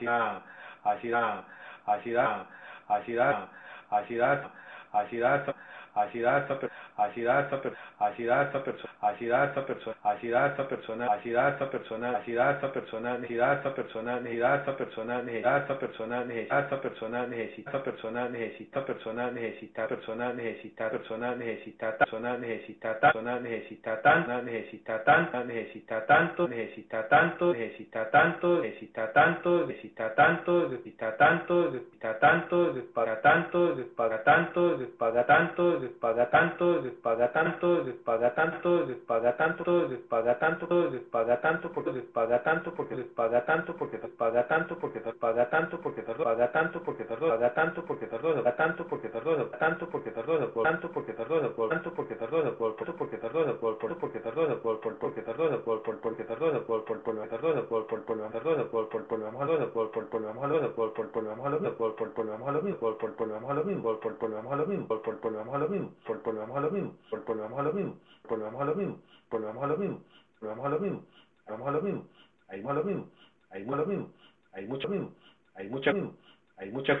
ir 0.00 0.08
a 0.08 0.51
Ashira, 0.84 1.44
Ashira, 1.86 2.46
Ashira, 2.88 3.48
Ashira, 3.90 4.48
Ashira, 4.92 5.54
Ashira, 5.94 6.42
Ashira, 6.46 6.70
hacia, 6.96 7.38
hacia 7.38 7.40
esta 7.40 7.60
hacia 8.00 8.42
esta 8.42 8.64
hacia 9.02 9.44
esta 9.44 9.64
persona 9.64 9.96
hacia 10.02 10.46
esta 10.46 10.68
persona 10.68 11.06
hacia 11.12 11.48
esta 11.48 11.66
persona 11.70 12.12
hacia 12.16 12.52
esta 12.52 12.72
persona 12.72 13.12
hacia 13.12 13.54
esta 13.54 13.74
persona 13.74 14.20
necesita 14.20 14.56
esta 14.56 14.76
persona 14.76 15.22
necesita 15.22 15.56
esta 15.58 15.78
persona 15.78 16.24
necesita 16.24 16.68
esta 16.68 16.78
persona 16.84 17.26
necesita 17.26 17.70
esta 17.70 17.82
persona 17.82 18.28
necesita 18.28 18.86
persona 18.86 19.30
necesita 19.30 19.86
persona 19.86 20.34
necesita 20.34 20.34
persona 20.34 20.34
necesita 20.34 20.90
persona 20.90 21.36
necesita 21.36 21.92
persona 21.96 22.36
necesita 22.38 22.94
persona 23.00 23.40
necesita 23.40 24.02
tan 24.02 24.44
necesita 24.44 25.04
tan 25.04 25.46
necesita 25.46 26.06
tanto 26.06 26.46
necesita 26.48 27.08
tanto 27.08 27.52
necesita 27.52 28.04
tanto 28.10 28.62
necesita 28.62 29.04
tanto 29.14 29.66
necesita 29.66 30.14
tanto 30.14 30.68
necesita 30.68 31.16
tanto 31.16 31.70
necesita 31.70 32.18
tanto 32.18 32.74
para 32.94 33.22
tanto 33.22 33.76
para 33.96 35.24
tanto 35.24 35.80
para 36.00 36.30
tanto 36.30 36.81
paga 36.90 37.32
tanto, 37.32 37.84
paga 38.04 38.34
tanto, 38.34 38.86
tanto, 38.86 39.06
paga 39.06 39.36
tanto, 39.36 39.88
paga 40.08 40.38
tanto, 40.38 40.68
paga 41.10 41.40
tanto, 41.40 41.72
porque 41.72 41.96
paga 42.12 42.42
tanto, 42.42 42.74
porque 42.74 42.96
paga 43.04 43.44
tanto, 43.46 43.74
porque 43.76 43.98
paga 43.98 44.46
tanto, 44.48 44.76
porque 44.78 45.00
paga 45.20 45.48
tanto, 45.50 45.80
porque 45.80 46.10
paga 46.22 46.50
tanto, 46.52 46.82
porque 46.82 47.04
paga 47.16 47.52
tanto, 47.52 47.84
porque 47.84 48.06
paga 48.06 48.54
tanto, 48.54 48.86
porque 48.86 49.08
tanto, 49.08 49.88
porque 49.88 50.10
por 50.52 50.64
tanto, 50.64 50.90
porque 50.90 51.12
por 51.12 51.68
tanto, 51.68 51.92
porque 51.92 52.14
por 52.14 52.76
por 52.76 52.86
porque 52.86 52.96
por 52.96 53.66
por 53.66 53.78
por 53.78 54.00
porque 54.00 54.18
por 54.18 54.80
por 54.80 54.80
por 54.80 54.98
porque 55.00 55.22
por 55.22 55.60
por 55.60 55.82
por 55.82 56.00
porque 56.00 56.24
por 56.24 56.66
por 56.66 56.84
por 56.84 56.94
por 56.94 57.04
por 57.04 57.14
por 57.14 57.28
por 57.28 57.78
por 57.78 58.78
por 58.78 58.88
por 58.88 59.06
por 59.06 59.20
vamos 59.20 59.42
a 59.42 59.46
lo 59.46 59.72
por 59.72 59.90
por 59.90 60.08
por 60.08 60.22
vamos 60.22 60.44
a 60.44 60.46
lo 60.46 60.74
por 60.74 60.92
por 60.92 61.10
por 61.10 61.24
vamos 61.24 61.46
a 61.46 61.50
lo 61.50 61.76
por 61.76 61.94
por 61.96 62.12
por 62.12 62.26
vamos 62.26 62.48
a 62.48 62.52
lo 62.52 62.62
mismo 62.62 62.78
por 62.78 62.98
por 62.98 63.14
por 63.14 63.28
vamos 63.28 63.50
a 63.50 63.54
lo 63.54 63.64
mismo 63.64 63.82
por 63.82 64.00
por 64.00 64.16
por 64.18 64.30
vamos 64.32 64.52
a 64.52 64.56
lo 64.56 64.66
mismo 64.66 64.86
por 64.88 65.02
por 65.02 65.20
por 65.20 65.32
vamos 65.32 65.54
a 65.54 65.58
lo 65.58 65.68
mismo 65.68 65.92
por, 66.06 66.22
volvemos 66.22 66.56
a 66.56 66.60
lo 66.60 66.70
mismo, 66.72 66.96
por, 67.10 67.24
volvemos 67.24 67.58
a 67.58 67.62
lo 67.62 67.72
mismo, 67.72 67.98
volvemos 68.28 68.60
a 68.60 68.64
lo 68.64 68.74
mismo, 68.74 68.98
volvemos 69.30 69.62
a 69.62 69.66
lo 69.66 69.76
mismo, 69.76 70.02
volvemos 70.40 70.66
a 70.66 70.68
lo 70.70 70.80
mismo, 70.80 71.06
vamos 71.46 71.68
a 71.68 71.70
lo 71.70 71.82
mismo, 71.82 72.08
ahí 72.48 72.62
a 72.66 72.72
lo 72.72 72.84
mismo, 72.84 73.08
ahí 73.50 73.66
a 73.68 73.76
lo 73.76 73.86
mismo, 73.86 74.10
hay 74.52 74.66
mucho 74.66 74.88
mismo, 74.88 75.12
hay 75.54 75.68
mucha 75.68 75.92
mismo, 75.92 76.14
hay 76.56 76.70
mucha 76.70 76.98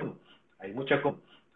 hay 0.58 0.72
mucha 0.72 1.02
hay 1.02 1.02
mucha 1.02 1.02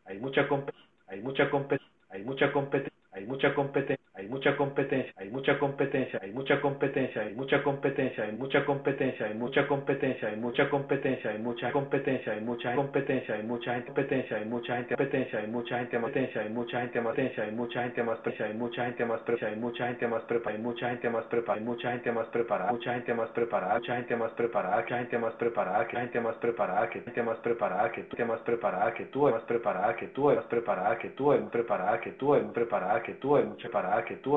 hay 0.04 0.18
mucha 0.18 0.66
hay 1.08 1.20
mucha 1.22 1.50
competencia, 1.50 1.88
hay 2.10 2.22
mucha 2.22 2.52
competencia, 2.52 2.92
hay 3.12 3.26
mucha 3.26 3.54
competencia, 3.54 4.05
hay 4.16 4.28
mucha 4.28 4.56
competencia, 4.56 5.12
hay 5.18 5.28
mucha 5.30 5.58
competencia, 5.58 6.18
hay 6.22 6.32
mucha 6.32 6.60
competencia, 6.60 7.22
hay 7.22 7.34
mucha 7.34 7.62
competencia, 7.62 8.24
hay 8.24 8.32
mucha 8.32 8.64
competencia, 8.64 9.26
hay 9.26 9.34
mucha 9.34 9.66
competencia, 9.66 10.28
hay 10.28 10.36
mucha 10.36 10.70
competencia, 10.70 11.30
hay 11.30 11.40
mucha 11.40 11.70
competencia, 11.72 12.32
hay 12.32 12.42
mucha 12.42 12.72
gente 12.72 12.76
competencia, 12.76 13.36
hay 13.36 13.44
mucha 13.46 13.74
gente 13.74 14.94
competencia, 14.96 15.40
hay 15.40 15.48
mucha 15.48 15.78
gente 15.78 15.98
competencia, 15.98 16.40
hay 16.42 16.48
mucha 16.48 16.80
gente 16.80 17.02
competencia, 17.02 17.44
hay 17.44 17.52
mucha 17.52 17.82
gente 17.82 18.02
más 18.04 18.18
precia, 18.20 18.46
hay 18.46 18.54
mucha 18.54 18.84
gente 18.86 19.04
más 19.04 19.20
precia, 19.20 19.48
hay 19.48 19.56
mucha 19.56 19.86
gente 19.86 20.06
más 20.06 20.22
preparada, 20.22 20.56
hay 20.56 20.62
mucha 20.62 20.88
gente 20.88 21.08
más 21.10 21.24
preparada, 21.26 21.58
hay 21.58 21.64
mucha 21.64 21.90
gente 21.92 22.10
más 22.10 22.28
preparada, 22.28 22.72
mucha 22.72 22.94
gente 22.94 23.14
más 23.14 23.28
preparada, 23.30 23.78
mucha 23.80 23.96
gente 24.00 24.18
más 24.18 24.32
preparada, 24.32 24.86
que 24.86 24.90
gente 24.96 25.20
más 25.20 25.36
preparada, 25.36 25.86
que 25.86 25.96
gente 25.96 26.20
más 26.20 26.36
preparada, 26.36 26.88
que 26.88 27.00
gente 27.02 27.22
más 27.22 27.38
preparada, 27.38 27.92
que 27.92 28.02
tú 28.02 28.24
más 28.24 28.40
preparada, 28.40 28.94
que 28.94 29.04
tú 29.04 29.20
más 29.30 29.42
preparada, 29.42 29.94
que 29.96 30.06
tú 30.06 30.30
más 30.30 30.44
preparada, 30.44 30.98
que 30.98 31.08
tú 31.08 31.08
más 31.08 31.08
preparada, 31.08 31.08
que 31.08 31.10
tú 31.10 31.32
más 31.32 31.48
preparada, 31.50 32.00
que 32.00 32.12
tú 32.12 32.28
más 32.30 32.52
preparada, 32.52 33.02
que 33.02 33.14
tú 33.14 33.36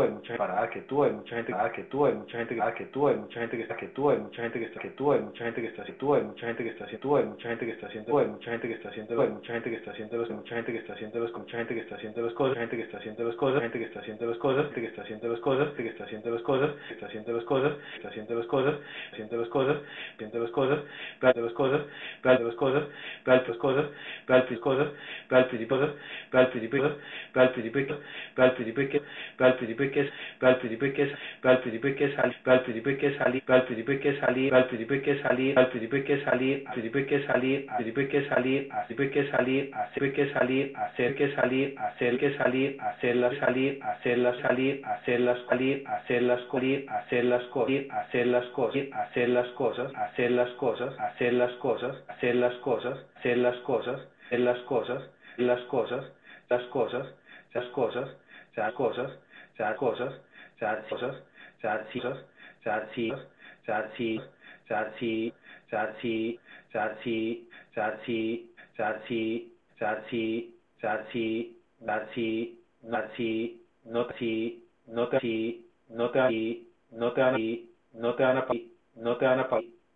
hay 0.01 0.09
mucha 0.09 0.37
parada 0.37 0.69
que 0.69 0.81
tú 0.81 1.03
hay 1.03 1.11
mucha 1.11 1.35
gente 1.35 1.53
que 1.75 1.83
tú 1.83 2.05
hay 2.05 2.13
mucha 2.13 2.37
gente 2.37 2.55
que 2.55 2.85
tú 2.85 3.07
hay 3.07 3.15
mucha 3.15 3.39
gente 3.39 3.57
que 3.57 3.63
está 3.63 3.75
que 3.75 3.87
tú 3.87 4.09
hay 4.09 4.19
mucha 4.19 4.43
gente 4.43 4.59
que 4.59 4.65
está 4.65 4.79
que 4.81 4.89
tú 4.89 5.13
hay 5.13 5.21
mucha 5.21 5.45
gente 5.45 5.63
que 5.63 5.69
está 5.69 5.83
tú 5.99 6.15
hay 6.15 6.23
mucha 6.23 6.47
gente 6.47 6.63
que 6.63 6.69
está 6.69 6.85
haciendo 6.85 7.01
tú 7.01 7.17
hay 7.17 7.25
mucha 7.25 7.49
gente 7.49 7.65
que 7.65 7.71
está 7.71 7.87
haciendo 7.87 8.19
hay 8.19 8.27
mucha 8.27 8.51
gente 8.51 8.67
que 8.67 8.73
está 8.73 8.89
haciendo 8.89 9.21
hay 9.21 9.29
mucha 9.29 9.53
gente 9.53 9.69
que 9.69 9.75
está 9.77 9.91
haciendo 9.91 10.17
los 10.17 10.29
mucha 10.29 10.55
gente 10.55 10.71
que 10.71 10.77
está 10.79 10.93
haciendo 10.93 11.19
los 11.19 11.33
mucha 11.33 11.57
gente 11.57 11.75
que 11.75 11.81
está 11.81 11.95
haciendo 11.95 12.21
las 12.21 12.33
cosas 12.33 12.57
gente 12.57 12.77
que 12.77 12.83
está 12.83 12.97
haciendo 12.97 13.23
las 13.23 13.35
cosas 13.35 13.61
gente 13.61 13.79
que 13.79 13.85
está 13.85 13.99
haciendo 13.99 14.27
las 14.27 14.37
cosas 14.37 14.63
gente 14.63 14.81
que 14.81 14.87
está 14.87 15.01
haciendo 15.01 15.29
las 15.29 15.37
cosas 15.37 15.65
gente 15.65 15.83
que 15.83 15.89
está 15.89 16.03
haciendo 16.03 16.29
las 16.29 16.43
cosas 16.43 16.71
está 16.89 17.05
haciendo 17.05 17.33
las 17.33 17.43
cosas 17.43 17.73
está 17.95 18.09
haciendo 18.09 18.35
las 18.35 18.45
cosas 18.45 18.73
haciendo 19.11 19.37
las 19.37 19.49
cosas 19.49 19.77
haciendo 20.09 20.39
cosas 20.39 20.79
haciendo 21.19 21.43
las 21.43 21.53
cosas 21.53 21.81
haciendo 22.23 22.45
las 22.45 22.55
cosas 22.55 22.65
haciendo 22.65 22.83
cosas 23.29 23.29
haciendo 23.29 23.37
las 23.37 23.59
cosas 23.59 23.59
haciendo 23.59 23.69
cosas 23.69 23.91
haciendo 23.91 23.91
las 23.99 23.99
cosas 23.99 23.99
cosas 24.29 24.59
cosas 24.59 24.89
cosas 28.39 28.39
haciendo 28.39 29.58
principio 29.59 29.85
hay 29.85 29.91
que 29.91 30.09
pero 30.39 30.53
al 30.53 30.59
principio 30.59 30.87
hay 30.87 30.93
que 30.93 31.15
pero 31.41 31.53
al 31.53 31.61
principio 31.61 31.89
hay 31.91 31.97
que 31.97 32.15
salir 32.15 32.43
al 32.53 32.63
principio 32.63 32.91
hay 32.91 32.97
que 32.97 33.19
salir 33.19 33.53
al 33.53 33.67
principio 33.67 33.95
hay 33.95 34.03
que 34.03 34.21
salir 34.21 34.53
al 34.55 34.65
principio 34.65 34.85
hay 34.95 34.95
que 34.99 35.25
salir 35.25 35.55
al 35.57 35.67
principio 35.67 35.97
hay 35.99 36.05
que 36.07 36.13
salir 36.19 36.65
al 36.69 36.75
principio 36.75 36.99
hay 36.99 37.05
que 37.05 37.27
salir 37.27 37.59
al 37.63 37.77
principio 37.77 38.03
hay 38.03 38.13
que 38.13 38.23
salir 38.23 38.61
al 38.69 38.85
principio 38.85 39.05
hay 39.05 39.11
que 39.11 39.31
salir 39.31 39.73
hacer 39.85 40.15
que 40.15 40.33
salir 40.33 40.73
hacer 40.77 41.15
que 41.15 41.35
salir 41.35 41.75
hacer 41.79 42.17
que 42.17 42.37
salir 42.37 42.77
hacerla 42.81 43.31
salir 43.39 43.81
salir 44.41 44.81
hacerlas 44.85 45.37
salir 45.47 45.87
hacerlas 45.87 46.29
salir 46.39 46.79
hacerlas 46.79 47.41
salir 47.49 47.93
hacerlas 47.93 48.45
salir 48.53 48.83
hacerlas 48.87 49.35
cosas 49.55 49.91
cosas 49.99 50.51
cosas 50.57 51.95
cosas 52.07 52.55
cosas 52.57 52.95
hacer 53.09 53.37
las 53.37 53.55
cosas 53.57 53.99
las 54.31 54.59
cosas 54.59 55.09
las 56.49 56.69
cosas 56.69 57.05
las 57.55 57.65
cosas 57.65 58.09
las 58.55 58.73
cosas 58.73 59.19
las 59.59 59.75
cosas 59.75 60.21
las 60.59 60.85
cosas 60.85 61.15
sad 61.61 61.85
cosas, 61.89 62.25
sad 62.63 62.83
cosas, 62.95 63.27
sad 63.65 63.85
cosas, 63.97 64.29
sad 64.67 64.91
cosas, 64.97 65.33
sad 65.69 65.93
cosas, 65.93 66.39
sad 66.71 66.95
cosas, 66.95 67.39
sad 67.73 67.95
cosas, 67.97 67.97
sad 67.97 67.97
cosas, 67.97 68.49
sad 68.77 68.95
cosas, 69.07 69.49
sad 69.77 70.01
cosas, 70.01 70.33
sad 71.79 72.05
cosas, 72.05 72.39
sad 72.87 73.07
cosas, 73.15 73.59
no 73.85 74.05
te 74.07 74.59
no 74.87 75.09
te 75.09 75.61
no 75.89 76.11
te 76.11 76.63
no 76.91 77.13
te 77.13 77.21
a 77.21 77.31
no 77.93 78.15
te 78.15 78.23
van 78.23 78.37
a 78.37 78.45
no 78.95 79.17
te 79.17 79.25
van 79.25 79.39
a 79.39 79.47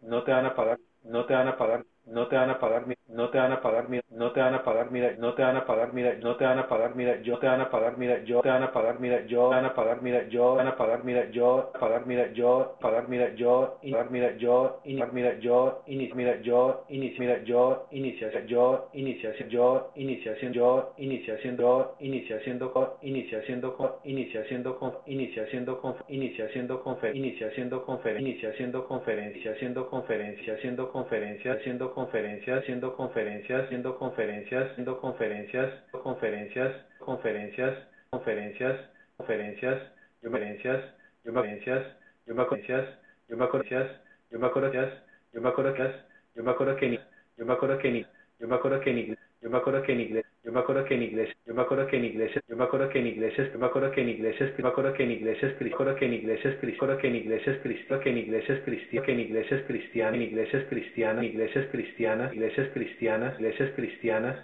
no 0.02 0.24
te 0.24 0.32
van 0.32 0.46
a 0.46 0.56
pagar 0.56 0.80
no 1.04 1.26
te 1.26 1.34
van 1.34 1.48
a 1.48 1.58
pagar 1.58 1.86
no 2.06 2.28
te 2.28 2.36
van 2.36 2.50
a 2.50 2.60
pagar 2.60 2.86
no 3.08 3.30
te 3.30 3.38
van 3.38 3.52
a 3.52 3.62
pagar 3.62 3.88
no 4.16 4.32
te 4.32 4.40
van 4.40 4.54
a 4.54 4.64
pagar, 4.64 4.92
mira, 4.92 5.14
no 5.18 5.34
te 5.34 5.42
van 5.42 5.58
a 5.58 5.66
pagar, 5.66 5.94
mira, 5.94 6.14
no 6.22 6.36
te 6.36 6.46
van 6.46 6.60
a 6.60 6.68
pagar, 6.68 6.96
mira, 6.96 7.22
yo 7.22 7.40
te 7.40 7.48
van 7.48 7.62
a 7.62 7.70
pagar, 7.70 7.98
mira, 7.98 8.24
yo 8.24 8.42
te 8.42 8.50
van 8.50 8.64
a 8.64 8.72
pagar, 8.72 9.00
mira, 9.00 9.26
yo 9.26 9.50
van 9.50 9.66
a 9.66 9.74
pagar, 9.74 10.02
mira, 10.02 10.28
yo 10.30 10.56
van 10.56 10.68
a 10.68 10.76
pagar, 10.76 11.04
mira, 11.04 11.30
yo 11.32 11.72
pagar, 11.80 12.06
mira, 12.06 12.32
yo 12.34 12.76
pagar, 12.80 13.08
mira, 13.10 13.34
yo 13.34 13.74
pagar, 13.82 14.12
mira, 14.12 14.36
yo 14.36 14.70
mira, 14.86 15.08
yo 15.08 15.10
mira, 15.12 15.40
yo 15.40 15.84
mira, 16.14 16.42
yo 16.42 16.84
inicia, 16.88 17.44
yo 17.44 17.88
inicia, 17.92 18.46
yo 18.46 18.90
inicia, 18.94 19.48
yo 19.48 19.92
inicia 19.96 20.32
haciendo, 20.34 20.94
inicia 20.98 21.34
haciendo, 21.36 21.96
inicia 22.00 22.38
haciendo, 22.38 23.00
inicia 23.02 23.40
haciendo, 23.40 25.00
inicia 25.06 25.44
haciendo, 25.44 25.90
inicia 26.06 26.44
haciendo 26.44 26.84
conferencia, 26.84 27.20
inicia 27.20 27.48
haciendo 28.50 28.86
conferencia, 28.88 29.50
haciendo 29.52 29.88
conferencia, 29.88 30.54
haciendo 30.54 30.90
conferencia, 30.90 31.54
haciendo 31.54 31.94
conferencia, 31.94 32.58
haciendo 32.58 32.96
conferencia, 32.96 33.58
haciendo 33.60 33.98
conferencias, 34.04 34.72
haciendo 34.72 35.00
conferencias, 35.00 35.72
conferencias, 35.92 36.76
conferencias, 37.00 37.78
conferencias, 38.10 38.82
conferencias, 39.18 39.80
conferencias, 39.80 39.80
conferencias, 40.36 40.84
yo 41.24 41.32
me 41.32 41.40
conferencias, 41.42 41.86
yo 42.28 42.36
me 42.36 42.42
conferencias, 42.42 42.86
yo 43.30 43.38
me 43.38 43.44
conferencias, 43.46 43.90
yo 44.30 44.40
me 44.40 44.48
conferencias, 44.48 44.92
yo 45.34 45.42
me 45.42 45.50
conferencias, 45.50 46.06
yo 46.36 46.44
me 46.44 46.52
acuerdo 46.52 46.76
que 46.76 46.90
ni, 46.90 47.00
yo 47.38 47.46
me 47.46 47.54
acuerdo 47.54 47.78
que 47.80 47.92
ni, 47.92 48.06
yo 48.40 48.48
me 48.48 48.56
acuerdo 48.56 48.82
que 48.82 48.94
yo 49.42 49.50
me 49.50 49.58
acuerdo 49.58 49.84
que 49.84 49.96
yo 50.44 50.52
me 50.52 50.60
acuerdo 50.60 50.84
que 50.84 50.96
en 50.96 51.04
iglesia, 51.04 51.36
yo 51.46 51.54
me 51.54 51.62
acuerdo 51.62 51.88
que 51.88 51.98
en 51.98 52.06
iglesia, 52.06 52.42
yo 52.48 52.58
me 52.58 52.64
acuerdo 52.66 52.90
que 52.90 53.00
en 53.00 53.08
iglesias, 53.08 53.50
yo 53.54 53.60
me 53.60 53.66
acuerdo 53.66 53.92
que 53.92 54.02
en 54.02 54.10
iglesias, 54.10 54.52
yo 54.58 54.64
me 54.64 54.70
acuerdo 54.70 54.94
que 54.94 55.04
en 55.04 55.12
iglesias, 55.12 55.54
yo 55.56 55.64
me 55.64 55.72
que 55.96 56.06
en 56.06 56.14
iglesias, 56.14 56.54
yo 56.60 57.00
que 57.00 57.08
en 57.08 57.16
iglesias, 57.16 57.60
cristo, 57.64 58.00
que 58.02 58.10
en 58.10 58.18
iglesias 58.18 58.60
cristianas, 58.66 59.06
que 59.06 59.12
en 59.12 59.20
iglesias 59.20 59.62
cristianas, 59.66 60.16
en 60.16 60.22
iglesias 60.22 60.66
cristianas, 60.70 61.24
iglesias 61.24 61.68
cristianas, 61.72 62.34
iglesias 62.34 62.70
cristianas, 62.74 63.40
iglesias 63.40 63.72
cristianas, 63.78 64.42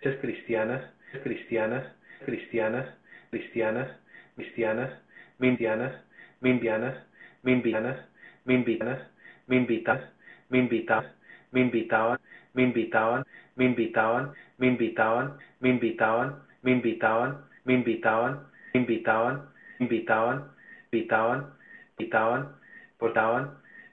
iglesias 0.00 0.16
cristianas, 0.20 0.90
iglesias 1.14 1.22
cristianas, 1.22 1.22
cristianas, 1.22 1.84
cristianas, 2.24 2.86
cristianas, 3.30 3.88
cristianas, 4.36 4.90
mindianas, 5.38 5.94
mindianas, 6.40 6.94
mindianas, 7.42 7.98
mindianas, 8.44 8.98
mindianas, 9.46 10.10
me 10.50 10.58
invitaban, 10.58 11.10
me 11.52 11.60
invitaban, 11.60 12.18
me 12.54 12.62
invitaban, 12.62 13.24
me 13.56 13.64
invitaban, 13.64 14.32
me 14.58 14.68
invitaban, 14.68 15.36
me 15.60 15.70
invitaban, 15.70 16.42
me 16.62 16.72
invitaban, 16.72 17.44
me 17.64 17.74
invitaban, 17.74 18.46
me 18.72 18.80
invitaban, 18.80 19.48
me 19.78 19.86
invitaban, 19.86 20.50
invitaban, 20.92 21.52
invitaban, 21.98 22.56
portaban, 22.98 23.50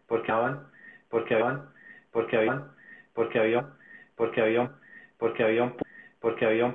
porque 0.08 0.32
habían, 0.32 1.62
porque 2.12 2.38
habían, 2.38 2.72
porque 3.14 3.40
habían, 3.40 3.68
porque 4.16 4.40
habían, 4.42 4.72
porque 5.18 5.44
habían, 5.44 5.76
porque 6.20 6.46
habían, 6.46 6.72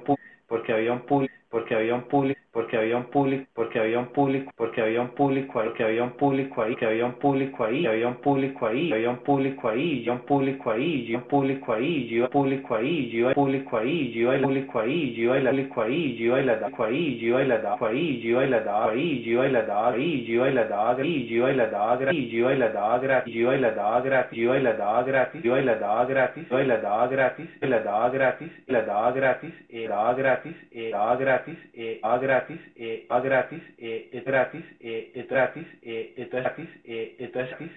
porque 0.47 0.73
habían, 0.73 0.73
porque 0.73 0.73
habían, 0.73 1.03
porque 1.49 1.75
había 1.75 1.95
un 1.95 2.09
público 2.09 2.41
porque 2.57 2.79
había 2.79 2.97
un 2.97 3.05
público, 3.11 3.45
porque 3.55 3.79
había 3.79 3.99
un 3.99 4.07
público, 4.07 4.51
porque 4.57 4.81
había 4.81 5.03
un 5.03 5.09
público 5.09 5.61
ahí, 5.61 5.75
que 5.75 5.85
había 5.85 6.05
un 6.05 6.13
público 6.13 6.63
ahí, 6.63 6.75
que 6.75 6.87
había 6.87 7.05
un 7.05 7.13
público 7.17 7.67
ahí, 7.67 7.87
había 7.87 8.09
un 8.09 8.17
público 8.17 8.67
ahí, 8.67 8.93
había 8.95 9.11
un 9.11 9.19
público 9.19 9.69
ahí, 9.69 10.03
yo 10.03 10.13
un 10.15 10.21
público 10.21 10.71
ahí, 10.71 11.05
yo 11.07 11.19
un 11.19 11.25
público 11.25 11.75
ahí, 11.75 12.09
yo 12.09 12.31
público 12.31 12.75
ahí, 12.79 13.11
yo 13.11 13.35
público 13.35 13.77
ahí, 13.77 14.11
yo 14.15 14.33
el 14.33 14.41
público 14.41 14.79
ahí, 14.81 15.15
yo 15.15 15.35
el 15.35 15.43
público 15.43 15.83
ahí, 15.83 16.17
yo 16.17 16.39
la 16.39 16.57
da 16.57 16.71
ahí, 16.79 17.19
yo 17.21 17.39
la 17.45 17.59
da 17.59 17.77
ahí, 17.79 18.23
yo 18.23 18.41
la 18.41 18.61
da 18.61 18.89
ahí, 18.89 19.23
yo 19.23 19.45
la 19.45 19.63
da 19.63 19.89
ahí, 19.91 20.25
yo 20.25 20.47
la 20.49 20.65
da 20.65 20.97
ahí, 20.97 21.29
yo 21.29 21.49
la 21.53 21.67
da 21.67 21.97
gratis, 21.97 22.33
yo 22.33 22.51
la 22.55 22.71
da 22.71 22.99
gratis, 22.99 23.35
yo 23.35 23.53
la 23.53 23.71
da 23.71 24.01
gratis, 24.01 24.41
yo 24.43 24.57
la 24.57 24.73
da 24.73 25.03
gratis, 25.03 25.43
yo 25.45 25.61
la 25.61 25.75
da 25.75 26.07
gratis, 26.07 26.49
yo 26.49 26.65
la 26.65 26.79
da 26.79 27.07
gratis, 27.09 27.51
la 27.61 27.81
da 27.83 28.09
gratis, 28.09 28.51
la 28.67 28.81
da 28.81 29.11
gratis, 29.11 29.53
la 29.77 30.15
gratis, 30.15 30.55
la 30.91 31.17
gratis, 31.17 31.59
la 32.03 32.19
gratis 32.19 32.46
gratis, 32.47 32.61
eh, 32.77 33.07
va 33.11 33.21
gratis, 33.21 33.63
eh, 33.79 34.09
es 34.13 34.25
gratis, 34.25 34.65
eh, 34.81 35.13
es 35.15 35.29
gratis, 35.29 35.67
eh, 35.83 36.15
esto 36.17 36.39
es 36.39 36.45
gratis, 36.45 36.69
eh, 36.87 37.17
esto 37.21 37.41
es 37.41 37.53
gratis, 37.55 37.73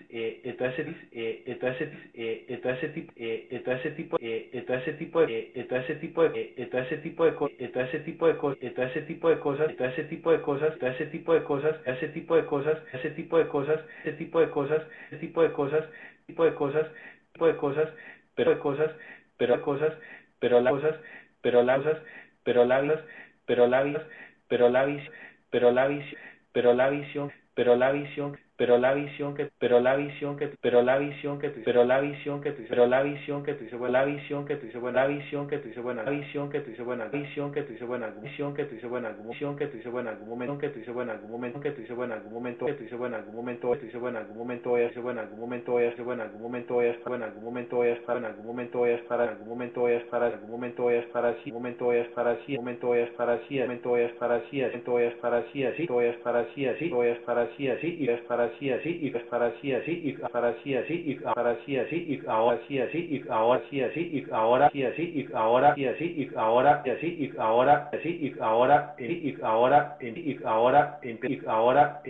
eh, 1.01 1.43
esto 1.47 1.67
es 1.67 1.79
gratis, 1.79 1.99
eh, 2.15 2.45
es 3.49 3.63
gratis, 3.63 3.85
eh, 3.85 3.91
tipo, 3.95 4.17
eh, 4.19 4.49
es 4.53 4.97
tipo, 4.97 5.23
eh, 5.23 5.65
tipo, 5.99 6.25
eh, 6.25 6.53
es 6.57 7.01
tipo 7.01 7.25
eh, 7.25 7.25
tipo 7.25 7.25
de 7.25 7.35
cosas, 7.35 7.59
esto 7.59 7.81
es 7.93 7.97
tipo 8.09 9.29
de 9.29 9.39
cosas, 9.39 9.69
esto 9.69 9.85
es 9.95 10.09
tipo 10.09 10.31
de 10.31 10.39
cosas, 10.41 10.71
esto 10.75 11.03
es 11.05 11.09
tipo 11.09 11.31
de 11.33 11.43
cosas, 11.43 11.75
esto 11.89 12.05
es 12.07 12.15
tipo 12.15 12.35
de 12.35 12.45
cosas, 12.45 12.75
tipo 13.07 13.39
de 13.39 13.47
cosas, 13.47 13.81
tipo 14.09 14.39
de 14.41 14.49
cosas, 14.49 14.83
tipo 15.17 15.43
de 15.43 15.51
cosas, 15.51 15.85
tipo 16.27 16.45
de 16.45 16.53
cosas, 16.53 16.87
tipo 17.33 17.45
de 17.47 17.55
cosas, 17.57 17.89
pero 18.35 18.51
de 18.51 18.59
cosas, 18.59 18.91
pero 19.37 19.55
de 19.55 19.61
cosas, 19.61 19.93
pero 20.39 20.61
las 20.61 20.73
cosas, 20.73 20.95
pero 21.41 21.63
las 21.63 21.83
pero 22.43 22.65
las 22.65 22.99
pero 23.45 23.67
la 23.67 23.83
visión, 24.83 25.14
pero 25.49 25.72
la 25.72 25.88
visión, 25.88 26.19
pero 26.51 26.74
la 26.74 26.90
visión, 26.90 27.32
pero 27.53 27.76
la 27.76 27.92
visión, 27.92 28.38
pero 28.59 28.77
la 28.77 28.93
visión 28.93 29.35
que 29.35 29.49
pero 29.58 29.79
la 29.79 29.95
visión 29.95 30.35
que 30.35 30.51
pero 30.61 30.81
la 30.81 30.97
visión 30.97 31.40
que 31.40 31.49
pero 31.63 31.85
la 31.85 32.01
visión 32.01 32.42
que 32.42 32.51
pero 32.51 32.88
la 32.88 33.03
visión 33.03 33.42
que 33.43 33.53
tú 33.53 33.63
dices 33.63 33.79
bueno 33.79 33.93
la 33.93 34.03
visión 34.03 34.45
que 34.45 34.58
tú 34.58 34.65
dices 34.65 34.81
bueno 34.81 35.01
visión 35.08 35.47
que 35.47 35.58
tú 35.58 35.67
dices 35.69 35.81
bueno 35.83 36.03
visión 36.11 36.51
que 36.51 36.59
tú 36.59 36.69
dices 36.69 36.85
bueno 36.85 37.09
visión 37.09 37.53
que 37.53 37.63
tú 37.63 37.72
dices 37.72 37.90
bueno 37.90 38.09
visión 38.22 38.53
que 38.53 38.65
tú 38.65 38.75
dices 38.75 38.92
bueno 38.92 39.09
visión 39.24 39.56
que 39.56 39.67
tú 39.67 39.77
dices 39.77 39.92
bueno 39.92 40.09
algún 40.09 40.29
momento 40.29 40.58
que 40.59 40.69
tú 40.69 40.79
dices 40.79 40.93
bueno 40.93 41.11
algún 41.13 41.31
momento 41.31 41.59
que 41.61 41.72
tú 41.72 41.81
dices 41.81 41.95
bueno 41.95 42.13
algún 42.13 42.33
momento 42.33 42.65
que 42.65 42.74
tú 42.74 42.83
dices 42.83 42.97
bueno 42.99 43.15
algún 43.15 43.35
momento 43.35 43.72
que 43.72 43.77
tú 43.77 43.85
dices 43.85 44.01
bueno 44.01 44.19
algún 44.19 44.38
momento 44.38 44.77
es 44.77 45.01
bueno 45.01 45.22
algún 45.22 45.40
momento 45.40 45.72
es 45.72 45.97
bueno 45.97 46.22
algún 46.22 46.42
momento 46.42 46.81
es 46.81 47.03
bueno 47.08 47.24
algún 47.24 47.43
momento 47.43 47.83
es 47.83 47.93
para 48.03 48.17
en 48.19 48.25
algún 48.25 48.45
momento 48.45 48.85
es 48.85 49.01
para 49.01 49.25
en 49.25 49.29
algún 49.29 49.49
momento 49.49 49.90
es 49.90 50.03
para 50.03 50.27
en 50.27 50.33
algún 50.33 50.51
momento 50.51 50.92
es 50.92 51.06
para 51.08 51.35
sí 51.43 51.51
momento 51.51 51.93
es 51.93 52.08
para 52.09 52.38
sí 52.45 52.58
momento 52.58 52.95
es 52.95 53.09
para 53.11 53.40
sí 53.47 53.59
momento 53.59 53.97
es 53.97 54.11
para 54.13 54.42
sí 54.49 54.61
momento 54.61 54.99
es 54.99 55.13
para 55.15 55.43
sí 55.51 55.65
así 55.65 55.83
es 56.01 56.15
para 56.17 56.45
sí 56.53 56.65
así 56.67 56.92
es 57.03 57.19
para 57.19 57.47
sí 57.56 57.67
así 57.69 57.97
y 57.99 58.09
es 58.09 58.22
para 58.22 58.49
así 58.56 58.72
así 58.72 58.99
y 59.01 59.08
estar 59.15 59.44
así 59.44 59.74
así 59.74 60.01
y 60.03 60.10
estar 60.12 60.46
así 60.46 60.76
así 60.76 61.03
y 61.06 61.14
estar 61.14 61.48
así 61.48 61.78
así 61.78 61.96
y 62.10 62.28
ahora 62.28 62.60
sí 62.67 62.80
así 62.80 62.99
y 62.99 63.26
ahora 63.32 63.62
sí 63.62 63.82
así 63.82 64.01
y 64.01 64.32
ahora 64.32 64.69
sí 64.72 64.83
así 64.83 65.14
y 65.14 65.32
ahora 65.33 65.74
sí 65.76 65.85
así 65.85 66.15
y 66.17 66.32
ahora 66.35 66.82
sí 66.83 66.90
así 66.92 67.08
y 67.19 67.40
ahora 67.40 67.90
así 67.94 68.10
y 68.22 68.35
ahora 68.42 68.96
y 68.98 69.38
ahora 69.44 69.98
y 70.01 70.40
ahora 70.44 70.99
y 71.03 71.46
ahora 71.46 72.01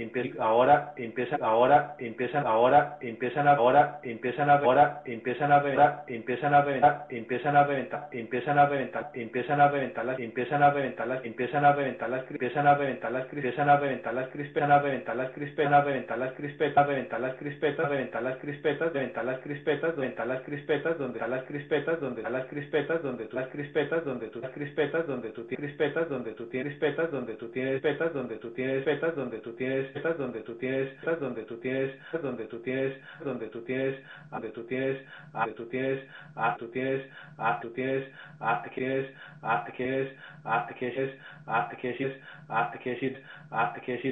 ahora 0.59 0.91
empieza 0.95 1.37
ahora 1.41 1.93
empiezan 1.95 2.45
ahora 2.47 2.97
empiezan 2.99 3.47
ahora 3.47 3.99
empiezan 4.03 4.49
ahora 4.49 5.01
empiezan 5.05 5.51
a 5.51 5.59
reventar 5.59 6.03
empiezan 6.07 6.53
a 6.53 6.61
reventar 6.61 7.05
empiezan 7.09 7.55
a 7.55 7.63
reventar 7.63 8.09
empiezan 8.11 8.59
a 8.59 8.67
reventar 8.67 9.11
empiezan 9.13 9.61
a 9.61 9.67
reventar 9.69 10.05
las 10.05 10.19
empiezan 10.19 10.63
a 10.63 10.71
reventar 10.71 11.07
las 11.07 11.25
empiezan 11.25 11.65
a 11.65 11.73
reventar 11.73 12.09
las 12.09 12.25
empiezan 12.25 12.65
a 12.67 12.75
reventar 12.75 13.11
las 13.11 13.25
empiezan 13.31 13.69
a 13.69 13.77
reventar 13.77 14.13
las 14.13 14.35
empiezan 14.35 14.71
a 14.71 14.79
reventar 14.79 15.15
las 15.15 15.37
empiezan 15.37 15.73
a 15.73 15.81
reventar 15.81 16.28
las 16.29 16.37
crispetas, 16.37 16.87
reventar 16.87 17.21
las 17.21 17.35
crispetas, 17.35 17.89
reventar 17.89 18.21
las 18.21 18.37
crispetas, 18.37 18.93
reventar 18.93 19.25
las 19.25 19.39
crispetas, 19.39 19.95
reventar 19.95 20.27
las 20.27 20.41
crispetas, 20.43 20.97
donde 20.99 21.19
las 21.19 21.43
crispetas, 21.45 21.99
donde 21.99 22.23
las 22.23 22.47
crispetas, 22.47 23.03
donde 23.03 23.25
tú 23.25 23.35
las 23.35 23.47
crispetas, 23.49 24.05
donde 24.05 24.27
tú 24.27 24.39
las 24.39 24.51
crispetas, 24.51 25.07
donde 25.07 25.29
tú 25.31 25.45
tienes 25.45 25.69
crispetas, 25.69 26.09
donde 26.09 26.33
tú 26.33 26.47
tienes 26.47 26.69
crispetas, 26.69 27.11
donde 27.11 27.35
tú 27.35 27.49
tienes 27.49 27.81
petas, 27.81 28.13
donde 28.13 28.37
tú 28.37 28.51
tienes 28.51 28.83
petas, 28.83 29.15
donde 29.15 29.39
tú 29.39 29.53
tienes 29.55 29.91
petas, 29.91 30.17
donde 30.17 30.41
tú 30.41 30.55
tienes 30.55 30.91
petas, 31.01 31.19
donde 31.19 31.43
tú 31.43 31.57
tienes, 31.57 32.21
donde 32.21 32.45
tú 32.45 32.59
tienes, 32.59 33.01
donde 33.23 33.45
tú 33.47 33.49
tienes, 33.49 33.49
donde 33.49 33.49
tú 33.49 33.61
tienes, 33.63 33.99
donde 34.31 34.49
tú 34.51 34.63
tienes, 34.65 35.01
a 35.33 35.47
tú 35.47 35.65
tienes, 35.65 36.03
a 36.35 36.55
tú 36.57 36.67
tienes, 36.69 37.05
a 37.39 37.59
quieres, 37.73 38.07
a 38.39 38.61
quieres, 38.73 39.07
a 39.41 39.63
quieres, 39.75 40.15
a 40.43 40.67
quieres, 40.77 41.15
a 41.45 41.69
quieres, 41.79 42.17
a 42.47 42.73
quieres, 42.81 43.29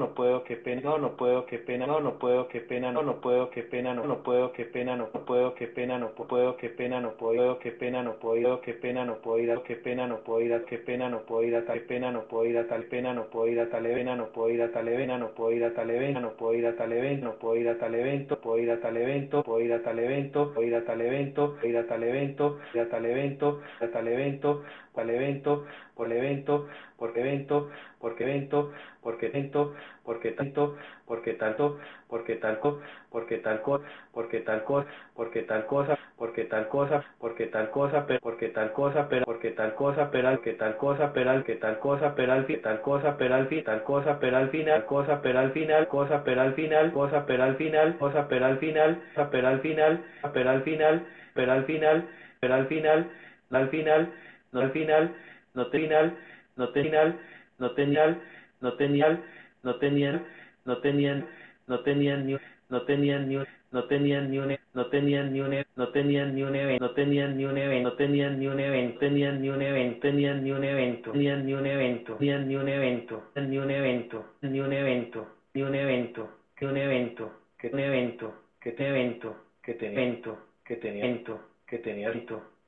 que 0.01 0.43
que 0.45 0.55
pena, 0.55 0.81
dono, 0.81 1.09
puedo, 1.15 1.45
que 1.45 1.57
pena, 1.59 1.87
no, 1.87 1.99
no 1.99 2.15
puedo, 2.15 2.49
que 2.49 2.61
pena, 2.61 2.91
no, 2.91 3.03
no 3.03 3.21
puedo, 3.21 3.49
que 3.49 3.63
pena, 3.63 3.93
no, 3.93 4.05
no 4.05 4.23
puedo, 4.23 4.53
que 4.53 4.65
pena, 4.65 4.95
no 4.95 5.09
que 5.55 5.67
pena, 5.67 5.99
no 5.99 6.11
puedo, 6.21 6.57
que 6.57 6.69
pena, 6.69 7.01
no 7.01 7.11
puedo, 7.17 7.59
que 7.59 7.71
pena, 7.71 8.03
no 8.03 8.13
puedo, 8.13 8.59
que 8.59 8.73
pena, 8.73 9.05
no 9.05 9.21
puedo 9.21 9.63
que 9.63 9.75
pena, 9.75 10.07
no 10.07 10.17
puedo 10.23 10.53
que 10.63 10.77
no 11.07 11.23
puedo 11.23 11.65
pena, 11.87 12.11
no 12.11 12.23
puedo 12.27 13.13
no 13.13 13.25
puedo 13.29 13.68
tal 13.69 13.85
evena, 13.85 14.15
no 14.15 14.31
puedo 14.31 14.49
ir 14.49 14.61
a 14.61 14.71
tal 14.71 14.87
evena, 14.87 15.17
no 15.17 15.29
puedo 15.35 15.51
ir 15.51 15.63
a 15.63 15.73
tal 15.73 15.89
evena, 15.89 16.19
no 16.19 16.31
puedo 16.35 16.53
ir 16.55 16.65
a 16.67 16.75
tal 16.75 16.91
evento, 16.91 17.25
no 17.25 17.39
puedo 17.39 17.55
ir 17.57 17.69
a 17.69 17.77
tal 17.77 17.95
evento, 17.95 18.41
puedo 18.41 18.59
ir 18.59 18.71
a 18.71 18.79
tal 18.79 18.97
evento, 18.97 19.43
puedo 19.43 19.61
ir 19.61 19.73
a 19.73 19.83
tal 19.83 19.99
evento, 19.99 20.53
puedo 20.53 20.67
ir 20.67 20.75
a 20.75 20.85
tal 20.85 21.01
evento, 21.01 21.57
ir 21.63 21.77
a 21.77 21.87
tal 21.87 22.03
evento, 22.03 22.59
ir 22.73 22.79
a 22.81 22.89
tal 22.89 23.05
evento, 23.05 23.61
a 23.81 23.87
tal 23.87 24.07
evento, 24.07 24.63
tal 24.93 25.09
evento, 25.09 25.65
por 25.95 26.11
evento, 26.11 26.67
porque 26.97 27.21
evento, 27.21 27.69
porque 27.99 28.23
evento, 28.23 28.71
porque 29.01 29.25
evento, 29.27 29.73
porque 30.09 30.31
tanto, 30.31 30.75
porque 31.05 31.33
tanto, 31.35 31.77
porque 32.07 32.33
tal 32.35 32.59
cosa, 32.59 32.81
porque 33.11 33.37
tal 33.37 33.61
cosa, 33.61 33.85
porque 34.11 34.39
tal 34.41 34.63
cosa, 34.65 34.87
porque 35.21 35.43
tal 35.43 35.67
cosa, 35.67 35.99
porque 36.17 36.45
tal 36.45 36.67
cosa, 36.67 37.03
porque 37.19 37.45
tal 37.45 37.69
cosa, 37.69 38.07
porque 38.25 38.49
tal 38.49 38.71
cosa, 38.71 39.07
pero 39.07 39.23
porque 39.23 39.51
tal 39.51 39.75
cosa, 39.75 40.09
pero 40.09 40.41
que 40.41 40.53
tal 40.53 40.77
cosa, 40.77 41.13
pero 41.13 41.43
que 41.43 41.55
tal 41.57 41.77
cosa, 41.77 42.15
pero 42.15 42.33
al 42.33 42.45
fin, 42.47 42.59
tal 42.63 42.81
cosa, 42.81 43.17
pero 43.19 43.35
al 43.35 43.47
fin, 43.49 43.63
tal 43.63 43.83
cosa, 43.83 44.17
pero 44.19 44.37
al 44.39 44.49
final, 44.49 44.85
cosa, 44.87 45.21
pero 45.21 45.37
al 45.37 45.51
final, 45.53 45.87
cosa, 45.87 46.23
pero 46.23 46.41
al 46.41 46.53
final, 46.55 46.91
cosa, 46.91 47.25
pero 47.25 47.43
al 47.43 47.55
final, 47.55 47.97
cosa, 47.99 48.27
pero 48.27 48.47
al 48.47 48.57
final, 48.57 48.97
cosa, 49.13 49.29
pero 49.29 49.47
al 49.47 49.61
final, 49.61 50.03
pero 50.33 50.49
al 50.51 50.63
final, 50.63 51.05
pero 51.35 51.51
al 51.53 51.65
final, 51.65 52.07
al 52.41 52.67
final, 52.67 53.09
al 53.51 53.69
final, 53.69 54.09
no 54.51 54.59
al 54.61 54.71
final, 54.71 55.13
no 55.53 55.69
final, 55.69 56.15
no 56.57 56.71
final, 56.71 57.15
no 57.59 57.73
tenían, 57.73 58.19
no 58.61 58.73
tenían, 58.75 59.23
no 59.63 59.75
tenían, 59.75 60.25
no 60.65 60.77
tenían, 60.79 61.27
no 61.67 61.79
tenían 61.81 62.25
ni 62.25 62.37
no 62.69 62.83
tenían 62.83 63.27
ni 63.29 63.37
no 63.71 63.85
tenían 63.85 64.31
ni 64.31 64.39
un 64.39 64.57
no 64.73 64.85
tenían 64.87 65.31
ni 65.31 65.41
un 65.41 65.65
no 65.75 65.91
tenían 65.91 66.35
ni 66.35 66.43
un 66.43 66.55
evento 66.55 66.85
no 66.85 66.93
tenían 66.93 67.35
ni 67.37 67.45
un 67.45 67.57
evento 67.57 67.89
no 67.89 67.95
tenían 67.95 68.39
ni 68.39 68.47
un 68.47 68.59
evento 68.59 68.89
tenían 68.95 69.41
ni 69.41 69.41
un 69.41 69.61
evento 69.61 70.01
tenían 70.01 70.43
ni 70.43 70.51
un 70.51 70.63
evento 70.63 71.11
tenían 71.11 71.45
ni 71.45 71.53
un 71.53 71.65
evento 71.65 72.17
tenían 72.17 72.47
ni 72.47 72.55
un 72.55 72.67
evento 72.69 73.23
ni 73.35 73.57
un 73.57 73.71
evento 73.71 74.25
ni 74.41 74.59
un 74.61 74.73
evento 74.73 75.27
ni 75.53 75.61
un 75.63 75.75
evento 75.75 76.29
que 76.55 76.65
un 76.65 76.77
evento 76.77 77.31
que 77.57 77.67
un 77.67 77.79
evento 77.79 78.33
que 78.61 78.71
te 78.71 78.87
evento 78.87 79.35
que 79.63 79.73
te 79.73 79.87
evento 79.87 80.39
que 80.65 80.75
tenía 80.75 81.05
evento 81.05 81.41
que 81.67 81.77
tenías 81.77 82.15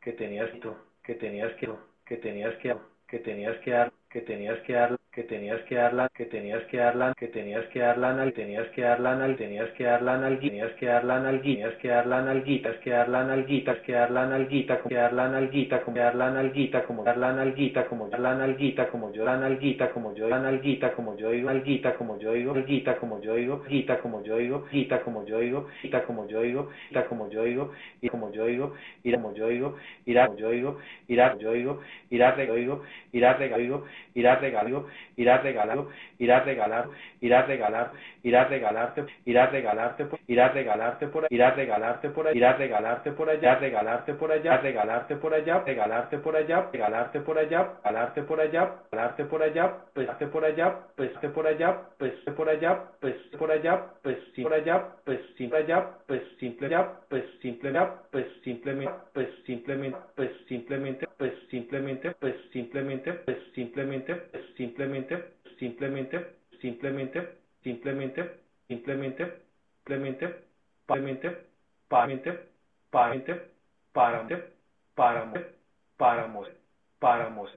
que 0.02 0.12
tenías 0.14 0.50
que 1.04 1.16
tenías 1.16 1.52
que 1.56 1.76
que 2.06 2.18
tenías 2.18 2.56
que 2.56 2.76
que 3.08 3.20
tenías 3.20 3.58
que 3.60 3.72
dar 3.72 3.92
que 4.10 4.22
tenías 4.22 4.60
que 4.60 4.74
dar 4.74 5.01
que 5.12 5.24
tenías 5.24 5.62
que 5.64 5.76
darla, 5.76 6.08
que 6.16 6.26
tenías 6.26 6.64
que 6.66 6.78
darla, 6.78 7.14
que 7.18 7.28
tenías 7.28 7.66
que 7.68 7.80
darla 7.80 8.12
anal, 8.12 8.34
tenías 8.34 8.68
que 8.70 8.82
darla 8.82 9.12
anal, 9.12 9.36
tenías 9.36 9.70
que 9.72 9.84
darla 9.84 10.16
anal, 10.16 10.40
tenías 10.40 10.74
que 10.80 10.88
darla 10.88 11.18
anal, 11.18 11.44
tenías 11.44 11.76
que 11.82 11.90
darla 11.92 12.20
analguita, 12.20 12.72
que 12.82 12.94
darla 12.94 13.20
analguita, 13.22 13.84
que 13.84 13.94
darla 13.94 14.24
analguita, 14.24 14.82
como 14.82 14.96
darla 14.96 15.26
analguita, 15.28 15.82
como 15.84 16.04
darla 16.04 16.28
analguita, 16.28 16.86
como 16.86 17.04
darla 17.04 17.30
analguita, 17.30 17.88
como 17.88 18.10
darla 18.10 18.32
analguita, 18.32 18.88
como 18.88 19.12
yo 19.14 19.26
la 19.26 19.34
analguita, 19.34 19.92
como 19.92 20.16
yo 20.16 20.30
la 20.30 20.38
analguita, 20.38 20.92
como 20.94 21.18
yo 21.18 21.32
digo 21.32 21.50
analguita, 21.50 21.94
como 21.96 22.18
yo 22.18 22.32
digo 22.32 22.52
alguita, 22.52 22.96
como 22.96 23.20
yo 23.20 23.34
digo 23.34 23.64
guita, 23.68 24.00
como 24.00 24.22
yo 24.24 24.38
digo 24.38 24.66
guita, 24.72 25.02
como 25.02 25.26
yo 25.26 25.40
digo 25.40 25.68
guita, 25.82 26.04
como 26.06 26.28
yo 26.28 26.42
digo 26.42 26.70
como 27.12 27.30
yo 27.30 27.44
digo 27.44 27.74
y 28.02 28.10
como 28.10 28.32
yo 28.32 28.46
digo 28.46 28.74
irá 29.04 29.20
como 29.20 29.34
yo 29.34 29.50
como 30.08 30.38
yo 30.38 31.52
digo 31.52 31.82
irá 32.10 32.38
yo 32.38 33.58
digo 33.58 33.76
ir 34.14 34.28
regalar, 35.18 35.18
ir 35.18 35.30
a 35.30 35.38
regalar, 35.38 35.86
ir 36.20 36.32
a 36.32 36.40
regalar, 36.42 36.86
ir 37.22 37.34
a 37.34 37.44
regalar, 37.44 37.92
ir 38.24 38.36
a 38.36 38.44
regalarte, 38.46 39.06
ir 39.26 39.38
a 39.38 39.48
regalarte, 39.48 40.06
ir 40.28 40.42
a 40.42 40.50
regalarte 40.50 41.08
por 41.08 41.28
ir 41.30 41.44
a 41.44 41.52
regalarte 41.52 42.10
por 42.10 42.36
ir 42.36 42.46
a 42.46 42.54
regalarte 42.54 43.12
por 43.12 43.30
allá, 43.30 43.56
regalarte 43.56 44.14
por 44.16 44.32
allá, 44.32 44.58
regalarte 44.58 45.16
por 45.16 45.34
allá, 45.34 45.34
regalarte 45.36 45.36
por 45.36 45.36
allá, 45.36 45.66
regalarte 45.66 46.20
por 46.20 46.38
allá, 46.38 46.66
regalarte 46.72 47.22
por 47.22 47.40
allá, 47.40 47.68
regalarte 47.90 48.24
por 48.24 48.40
allá, 48.40 48.74
pesarte 48.90 49.26
por 49.26 49.42
allá, 49.42 49.88
pesarte 49.96 50.28
por 50.28 50.44
allá, 50.44 50.78
pesarte 50.96 52.34
por 52.34 52.50
allá, 52.50 52.78
pues 53.02 53.32
por 53.38 53.52
allá, 53.52 53.88
pues 54.02 54.18
por 54.38 54.52
allá, 54.54 54.78
pues 55.08 55.20
simple 55.38 55.58
allá, 55.58 55.88
pues 56.08 56.22
simple 56.38 56.68
allá, 56.68 56.86
pues 57.10 57.26
simple 57.42 57.72
allá, 57.72 57.92
pues 58.10 58.28
simplemente, 58.44 58.94
pues 59.14 59.28
simplemente, 59.46 60.02
pues 60.16 60.32
simplemente, 60.48 61.08
pues 61.18 61.34
simplemente, 61.50 62.12
pues 62.20 62.36
simplemente, 62.52 63.14
pues 63.14 63.38
simplemente, 63.54 64.16
pues 64.16 64.44
simplemente, 64.56 64.91
simplemente, 64.92 65.24
simplemente, 65.60 66.36
simplemente, 66.62 67.38
simplemente, 67.64 68.40
simplemente, 68.68 69.24
simplemente, 69.78 70.44
simplemente, 70.88 71.38
pamente, 71.88 72.40
pamente, 72.90 73.52
parante, 73.94 74.44
paramos, 74.96 75.42
paramos, 75.98 76.48
paramos, 77.00 77.52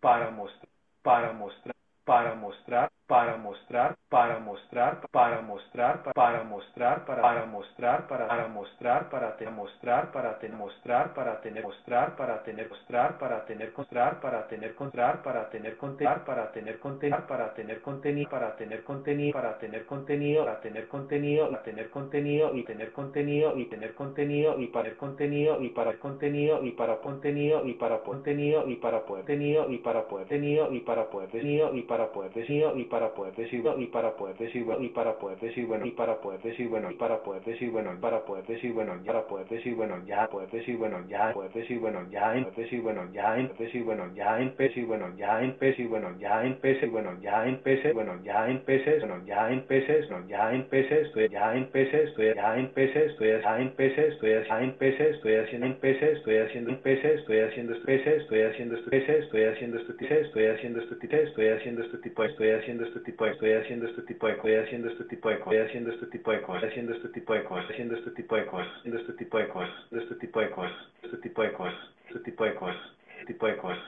para 0.00 0.30
mostrar, 0.30 0.68
para 1.02 1.32
mostrar, 1.32 1.76
para 2.04 2.34
mostrar 2.34 2.90
para 3.10 3.36
mostrar, 3.38 3.96
para 4.08 4.38
mostrar, 4.38 5.00
para 5.10 5.42
mostrar, 5.42 6.12
para 6.14 6.44
mostrar, 6.44 7.04
para 7.04 7.44
mostrar, 7.44 8.06
para 8.06 8.28
tener 8.28 8.46
mostrar, 8.46 9.10
para 9.10 9.36
tener 9.36 9.52
mostrar, 9.52 10.12
para 10.12 10.38
tener 10.38 10.54
mostrar, 10.54 11.12
para 11.14 11.42
tener 11.42 11.58
mostrar, 11.66 12.14
para 12.14 12.44
tener 12.44 12.70
mostrar, 12.76 13.18
para 13.18 13.48
tener 13.50 13.74
mostrar, 13.74 14.22
para 14.22 14.46
tener 14.48 14.76
contenido, 14.76 15.24
para 15.24 15.50
tener 15.50 15.76
contenido, 15.76 16.24
para 16.24 16.52
tener 16.52 16.78
contenido, 16.78 18.30
para 18.30 18.54
tener 18.54 18.84
contenido, 18.84 19.32
para 19.32 19.56
tener 19.58 19.74
contenido, 19.88 20.38
para 20.38 20.44
tener 20.68 20.86
contenido, 20.88 21.50
para 21.50 21.62
tener 21.62 21.90
contenido 21.90 22.54
y 22.54 22.64
tener 22.64 22.92
contenido 22.92 23.58
y 23.58 23.64
tener 23.66 23.94
contenido 23.94 24.60
y 24.60 24.66
para 24.68 24.88
el 24.88 24.96
contenido 24.96 25.62
y 25.62 25.68
para 25.70 25.98
contenido 25.98 26.62
y 26.62 26.72
para 26.72 26.96
contenido 26.98 27.66
y 27.66 27.74
para 27.74 28.00
contenido 28.02 28.68
y 28.68 28.76
para 28.76 29.04
poder 29.04 29.24
tenido 29.24 29.70
y 29.70 29.78
para 29.78 30.06
poder 30.08 30.26
tenido 30.28 30.72
y 30.72 30.80
para 30.80 31.10
poder 31.10 31.30
tenido 31.30 31.74
y 31.74 31.82
para 31.82 32.12
poder 32.12 32.32
tenido 32.32 32.76
y 32.76 32.84
para 32.84 32.99
para 33.00 33.14
poder 33.14 33.34
decir 33.34 33.64
y 33.78 33.86
para 33.86 34.14
poder 34.14 34.36
decir 34.36 34.66
y 34.78 34.88
para 34.90 35.18
poder 35.18 35.40
decir 35.40 35.66
bueno 35.66 35.86
y 35.86 35.92
para 35.92 36.20
poder 36.20 36.42
decir 36.42 36.68
bueno 36.68 36.90
y 36.90 36.94
para 36.96 37.22
poder 37.22 37.42
decir 37.44 37.70
bueno 37.70 37.98
para 37.98 38.24
poder 38.26 38.44
decir 38.46 38.74
bueno 38.74 38.92
ya 39.02 39.12
para 39.12 39.26
poder 39.26 39.48
decir 39.48 39.74
bueno 39.74 40.04
ya 40.06 40.26
poder 40.28 40.50
decir 40.50 40.76
bueno 40.76 41.08
ya 41.08 41.32
poder 41.32 41.50
decir 41.52 41.80
bueno 41.80 42.10
ya 42.12 42.36
en 42.36 42.44
decir 42.54 42.82
bueno 42.82 43.08
ya 43.14 43.38
en 43.38 43.48
decir 43.56 43.84
bueno 43.84 44.14
ya 44.14 44.38
en 44.38 44.50
pc 44.50 44.84
bueno 44.84 45.16
ya 45.16 45.40
en 45.40 45.56
pc 45.56 45.86
bueno 45.86 46.18
ya 46.20 46.42
en 46.42 46.56
pc 46.58 46.90
bueno 46.90 47.16
ya 47.22 47.46
en 47.46 47.62
bueno 47.94 48.20
ya 48.22 48.50
en 48.50 48.62
bueno 48.66 49.24
ya 49.24 49.50
en 49.50 49.64
no 50.10 50.26
ya 50.28 50.52
en 50.52 50.66
estoy 50.70 51.28
ya 51.30 51.56
en 51.56 51.68
estoy 51.72 52.34
ya 52.34 52.58
en 52.58 52.68
estoy 52.76 53.30
ya 53.30 53.60
en 53.60 53.72
estoy 53.78 54.32
ya 54.44 54.60
en 54.60 54.76
estoy 54.80 55.36
haciendo 55.36 55.66
en 55.66 55.78
estoy 55.80 56.34
haciendo 56.36 56.70
en 56.70 56.80
estoy 56.84 57.40
haciendo 57.40 57.74
estoy 57.74 58.42
haciendo 58.42 58.76
estoy 58.76 59.44
haciendo 59.52 59.76
esto 59.76 59.92
estoy 59.92 60.46
haciendo 60.46 60.80
esto 60.80 60.94
estoy 61.00 61.48
haciendo 61.48 61.82
este 61.82 61.98
tipo 61.98 62.24
estoy 62.24 62.50
haciendo 62.50 62.84
este 62.90 63.00
tipo 63.00 63.24
de 63.24 63.30
estoy 63.32 63.52
haciendo 63.52 63.86
este 63.86 64.02
tipo 64.02 64.26
de 64.26 64.32
estoy 64.32 64.54
haciendo 64.56 64.88
este 64.88 65.04
tipo 65.04 65.28
de 65.28 65.36
estoy 65.36 65.56
haciendo 65.58 65.90
este 65.90 66.06
tipo 66.06 66.32
de 66.32 66.42
cosas, 66.42 66.64
haciendo 66.64 66.92
este 66.92 67.08
tipo 67.08 67.32
de 67.32 67.42
cosas, 67.44 67.70
haciendo 67.70 67.94
este 67.94 68.10
tipo 68.10 68.36
de 68.36 68.46
cosas, 68.46 68.72
haciendo 68.80 68.98
este 68.98 69.14
tipo 69.14 69.38
de 69.40 69.48
cosas, 69.48 69.76
este 69.92 70.14
tipo 70.16 70.40
de 70.40 70.50
cosas, 70.50 70.78
este 71.04 71.16
tipo 71.20 71.42
de 71.42 71.52
cosas, 71.52 71.80
este 72.08 72.18
tipo 72.20 72.44
de 72.44 72.56
cosas, 72.56 72.88
tipo 73.26 73.46
de 73.46 73.58
cosas, 73.58 73.78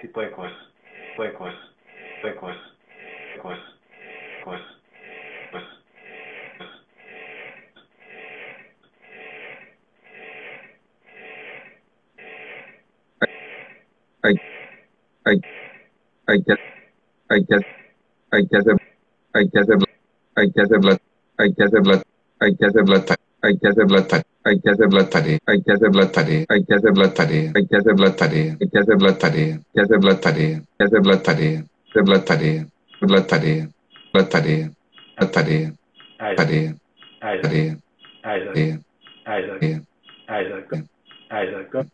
tipo 0.00 0.20
de 0.20 0.30
cosas, 0.30 0.52
tipo 1.10 1.22
de 1.22 1.32
cosas, 1.32 1.58
tipo 2.20 2.28
de 2.28 2.34
cosas, 2.36 2.72
cosas, 4.44 4.72
hay 18.32 18.46
que 18.48 18.56
hacer, 18.56 18.76
hay 19.34 19.48
que 19.50 19.58
hacer, 19.60 19.76
hay 20.34 20.50
que 20.50 20.62
hacer 20.62 20.84
la, 20.84 20.96
hay 21.36 21.54
que 21.54 21.64
hacer 21.64 21.86
la, 21.86 22.02
hay 22.40 22.56
que 22.56 22.66
hacer 22.66 22.88
la, 22.88 23.16
hay 23.42 23.58
que 23.58 23.68
hacer 23.68 23.90
la 23.90 24.06
tarea, 24.06 24.24
hay 24.44 24.58
que 24.58 24.68
hacer 24.68 24.92
la 24.92 25.08
tarea, 25.10 25.38
hay 25.44 25.62
que 25.62 25.72
hacer 25.72 25.94
la 25.94 26.10
tarea, 26.10 26.46
hay 26.48 26.64
que 26.64 26.74
hacer 26.74 26.96
la 26.96 27.12
tarea, 27.12 27.52
hay 27.54 27.66
que 27.66 27.76
hacer 27.76 27.92
la 27.92 28.14
tarea, 28.14 28.58
hay 28.64 28.70
que 28.70 28.80
hacer 28.80 29.02
la 29.02 29.06
tarea, 29.12 29.60
hay 29.60 29.70
que 29.70 29.80
hacer 29.80 30.02
la 30.02 30.26
tarea, 30.26 30.64
hay 30.78 30.80
que 30.80 30.84
hacer 30.84 31.06
la 31.06 31.22
tarea, 31.22 31.64
hacer 31.90 32.08
la 32.08 32.24
tarea, 32.24 32.66
la 33.02 33.26
tarea, 33.26 33.68
la 34.12 34.28
tarea, 34.28 34.70
la 35.18 35.30
tarea, 35.30 35.72
tarea, 36.36 36.74
tarea, 37.42 37.78
tarea, 38.24 38.78
Isaac, 41.32 41.86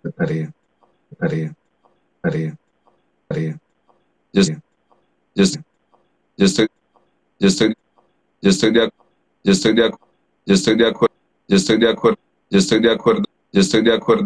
la 0.03 0.11
tarea, 0.11 0.53
la 1.11 1.17
tarea, 1.17 1.55
tarea, 2.21 2.57
tarea. 4.33 4.72
Yo 5.35 5.43
estoy, 5.43 5.63
yo 6.37 6.45
estoy, 6.45 6.67
yo 7.39 7.47
estoy, 7.47 7.73
yo 8.43 8.49
estoy 8.51 8.71
de 8.71 8.83
acuerdo, 8.83 10.05
yo 10.45 10.53
estoy 10.53 10.75
de 10.77 10.87
acuerdo, 10.87 11.15
yo 11.47 11.57
estoy 11.57 11.77
de 11.79 11.89
acuerdo, 11.89 12.17
yo 12.51 12.57
estoy 12.59 12.79
de 12.79 12.91
acuerdo, 12.91 13.23
yo 13.51 13.61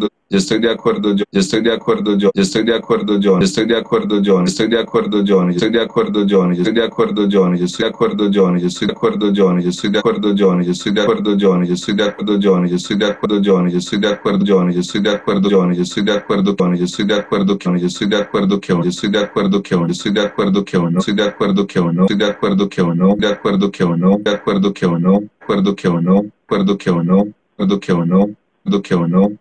estoy 0.06 0.17
yo 0.30 0.36
estoy 0.36 0.58
de 0.60 0.70
acuerdo, 0.70 1.14
yo 1.14 1.24
estoy 1.32 1.62
de 1.62 1.72
acuerdo 1.72 2.16
yo, 2.18 2.30
yo 2.34 2.42
estoy 2.42 2.62
de 2.62 2.74
acuerdo 2.74 3.18
yo, 3.18 3.38
yo 3.38 3.44
estoy 3.44 3.66
de 3.66 3.78
acuerdo 3.78 4.20
yo, 4.20 4.40
yo 4.40 4.44
estoy 4.44 4.68
de 4.68 4.78
acuerdo 4.78 5.22
yo, 5.22 5.48
yo, 5.50 5.54
yo 5.54 5.62
estoy 5.62 5.80
de 5.80 5.82
acuerdo 5.82 6.26
yo, 6.26 6.44
yo 6.52 6.64
estoy 6.64 6.74
de 6.76 6.84
acuerdo 6.84 7.30
yo, 7.30 7.56
yo 7.56 7.64
estoy 7.64 7.80
de 7.80 7.88
acuerdo 7.88 8.12
yo, 8.12 8.58
yo 8.58 8.68
estoy 8.68 8.82
de 8.82 8.92
acuerdo 8.98 9.32
yo, 9.32 9.54
yo 9.56 9.68
estoy 9.68 9.90
de 9.90 9.98
acuerdo 9.98 10.34
yo, 10.34 10.58
yo 10.60 10.70
estoy 10.70 10.90
de 10.90 11.00
acuerdo 11.00 11.30
yo, 11.30 11.58
yo 11.58 11.76
estoy 11.76 11.88
de 11.88 12.06
acuerdo 12.06 12.10
yo, 12.28 12.68
yo 12.68 12.78
estoy 12.78 12.98
de 12.98 13.08
acuerdo 13.08 13.40
yo, 13.40 13.70
yo 13.70 13.80
estoy 13.80 13.98
de 14.00 14.10
acuerdo 14.10 14.44
yo, 14.44 14.70
yo 14.70 14.80
estoy 14.80 15.00
de 15.02 15.10
acuerdo 15.10 15.48
yo, 15.48 15.72
yo 15.72 15.82
estoy 15.82 16.04
de 16.04 16.12
acuerdo 16.12 16.56
con, 16.56 16.76
yo 16.76 16.84
estoy 16.84 17.06
de 17.06 17.14
acuerdo 17.14 17.58
que 17.60 17.78
yo 17.78 17.86
estoy 17.86 18.08
de 18.08 18.18
acuerdo 18.18 18.60
que 18.60 18.68
yo 18.68 18.82
estoy 18.84 19.10
de 19.10 19.20
acuerdo 19.20 19.62
que 19.62 19.74
yo 19.74 19.86
estoy 19.88 20.12
de 20.12 20.20
acuerdo 20.20 20.62
que 20.62 20.76
no 20.76 20.98
estoy 20.98 21.14
de 21.14 21.22
acuerdo 21.24 21.66
que 21.66 21.80
no 21.80 22.04
estoy 22.04 22.16
de 22.16 22.24
acuerdo 22.26 22.68
que 22.68 22.82
no 22.82 23.16
de 23.16 23.28
acuerdo 23.28 23.70
que 23.70 23.84
no 23.84 24.18
de 24.18 24.30
acuerdo 24.30 24.72
que 24.72 24.86
no 24.86 25.20
acuerdo 25.40 25.74
que 25.74 25.88
no 25.88 26.24
acuerdo 26.40 26.76
que 26.76 26.90
no 26.90 27.26
acuerdo 27.56 27.80
que 27.80 27.92
no 27.94 28.28
acuerdo 28.64 28.82
que 28.82 28.96
no 28.96 29.32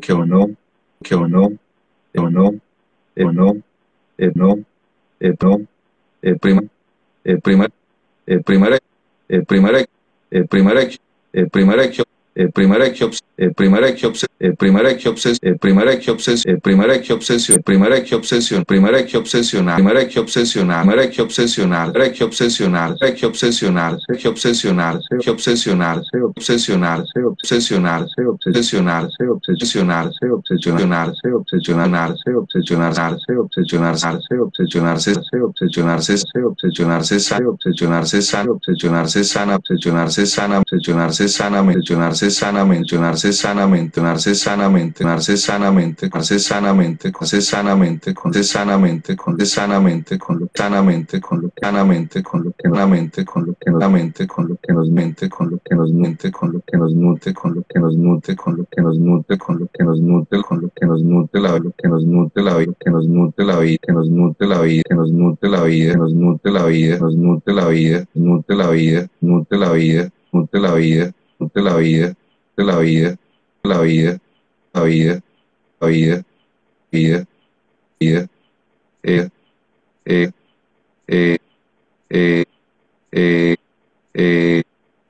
que 0.00 0.12
o 0.12 0.24
no, 0.24 0.50
que 1.02 1.14
o 1.14 1.26
no, 1.28 1.52
o 2.16 2.30
no, 2.30 2.60
o 3.16 3.32
no, 3.32 3.62
eh, 4.16 4.32
no, 4.34 4.64
eh, 5.20 5.34
no, 5.40 5.66
eh, 6.22 6.34
prima, 6.36 6.62
eh, 7.24 7.38
primer, 7.38 7.72
eh, 8.26 8.40
primera, 8.40 8.78
eh, 9.28 9.42
primera, 9.42 9.78
eh, 10.30 10.44
primera, 10.44 10.82
eh, 11.32 11.46
primera, 11.46 11.84
eh, 12.34 12.48
primera 12.48 12.92
que 12.92 13.04
obs 13.04 13.22
eh, 13.36 13.50
primera 13.50 13.94
que 13.94 14.06
obs 14.06 14.26
eh, 14.40 14.52
primera 14.58 14.96
que 14.96 15.08
obses 15.08 15.38
eh, 15.42 15.56
primera 15.60 15.98
que 15.98 16.10
obses 16.10 16.44
eh, 16.44 16.58
primera 16.62 16.94
obsesión 17.14 17.62
primera 17.64 17.96
obsesión 18.14 18.64
primera 18.64 19.04
que 19.06 19.16
obsesionar 19.16 19.76
primera 19.76 20.08
que 20.08 20.20
obsesionar 20.20 20.84
primera 20.84 21.10
que 21.10 21.20
obsesionar 21.22 21.92
primera 21.92 22.12
que 22.12 22.24
obsesionar 22.24 22.94
que 22.98 23.04
obsesionar 23.04 23.16
que 23.18 23.26
obsesionar 23.26 24.00
que 24.20 24.28
obsesionar 24.30 25.00
que 25.20 25.30
obsesionar 25.30 26.02
que 26.12 26.20
obsesionar 26.20 27.04
que 27.12 27.20
obsesionar 27.22 29.08
que 29.10 29.24
obsesionar 29.24 29.24
que 29.24 29.26
obsesionar 29.26 30.10
que 30.20 30.30
obsesionar 30.30 32.12
que 32.12 32.30
obsesionar 32.30 33.14
que 33.14 33.20
obsesionar 33.24 33.24
que 33.24 33.32
obsesionar 33.34 34.18
que 34.24 34.38
obsesionar 34.38 34.98
que 34.98 35.38
obsesionar 35.40 36.18
que 36.32 36.40
obsesionarse 36.42 37.18
sana 37.18 37.48
obsesionarse 37.48 38.20
sana 38.20 38.48
obsesionarse 38.48 39.12
sana 39.14 40.58
obsesionarse 40.58 41.28
sana 41.28 41.60
obsesionarse 41.60 42.30
sanamente, 42.30 42.74
mencionarse 42.74 43.23
sanamente, 43.32 44.00
sanamente, 44.00 44.34
sanamente, 44.34 45.36
sanamente, 45.36 45.36
sanamente, 45.38 46.10
sanamente, 46.38 47.10
sanamente, 47.40 48.14
con 48.14 48.34
sanamente, 48.34 49.16
con 49.16 49.38
sanamente, 49.44 50.18
con 50.18 50.38
lo 50.40 50.50
sanamente, 50.54 51.20
con 51.20 51.40
lo 51.42 51.50
sanamente, 51.60 52.22
con 52.22 52.42
lo 52.44 52.52
que 52.58 52.68
la 52.68 52.86
mente, 52.86 53.24
con 53.24 53.46
lo 53.46 53.54
que 53.54 53.70
la 53.70 53.88
mente, 53.88 54.26
con 54.26 54.48
lo 54.48 54.56
que 54.60 54.72
nos 54.72 54.90
mente, 54.90 55.28
con 55.28 55.50
lo 55.50 55.58
que 55.58 55.74
nos 55.74 55.92
mente, 55.92 56.30
con 56.30 56.52
lo 56.52 56.60
que 56.60 56.76
nos 56.76 56.94
mute, 56.94 57.32
con 57.32 57.54
lo 57.54 57.62
que 57.62 57.80
nos 57.80 57.96
mute, 57.96 58.34
con 58.34 58.56
lo 58.56 58.64
que 58.68 58.82
nos 58.82 58.96
mute, 58.98 59.36
con 59.36 59.58
lo 59.58 59.66
que 59.72 59.84
nos 59.84 60.00
mute, 60.00 60.42
con 60.42 60.60
lo 60.60 60.68
que 60.74 60.86
nos 60.86 61.02
mute 61.02 61.40
la 61.40 61.58
lo 61.58 61.72
que 61.72 61.88
nos 61.88 62.04
mute 62.04 62.42
la 62.42 62.58
vida, 62.58 62.72
que 62.80 62.90
nos 62.90 63.06
mute 63.06 63.44
la 63.44 63.58
vida, 63.58 63.80
que 63.86 63.92
nos 63.92 64.08
mute 64.08 64.46
la 64.46 64.60
vida, 64.60 64.82
que 64.84 64.94
nos 64.94 65.10
mute 65.10 65.48
la 65.48 65.62
vida, 65.62 65.96
nos 65.96 66.12
mute 66.12 66.50
la 66.50 66.64
vida, 66.64 66.98
nos 66.98 67.16
mute 67.16 67.52
la 67.52 67.68
vida, 67.68 68.06
mute 68.14 68.54
la 68.54 68.70
vida, 68.70 69.08
mute 69.20 69.56
la 69.58 69.72
vida, 69.72 70.10
mute 70.30 70.58
la 70.60 70.74
vida, 70.74 71.12
mute 71.38 71.62
la 71.62 71.76
vida, 71.76 72.14
de 72.56 72.64
la 72.64 72.78
vida, 72.78 73.16
la 73.62 73.80
vida, 73.80 74.18
la 74.72 74.82
vida, 74.82 75.20
la 75.80 75.86
vida, 75.88 76.24
vida, 76.90 77.26
vida, 78.00 78.28
eh, 79.02 79.28
eh, 80.04 80.30
eh, 81.06 81.38
eh, 82.08 82.44
eh, 83.10 83.54
eh, 84.14 84.62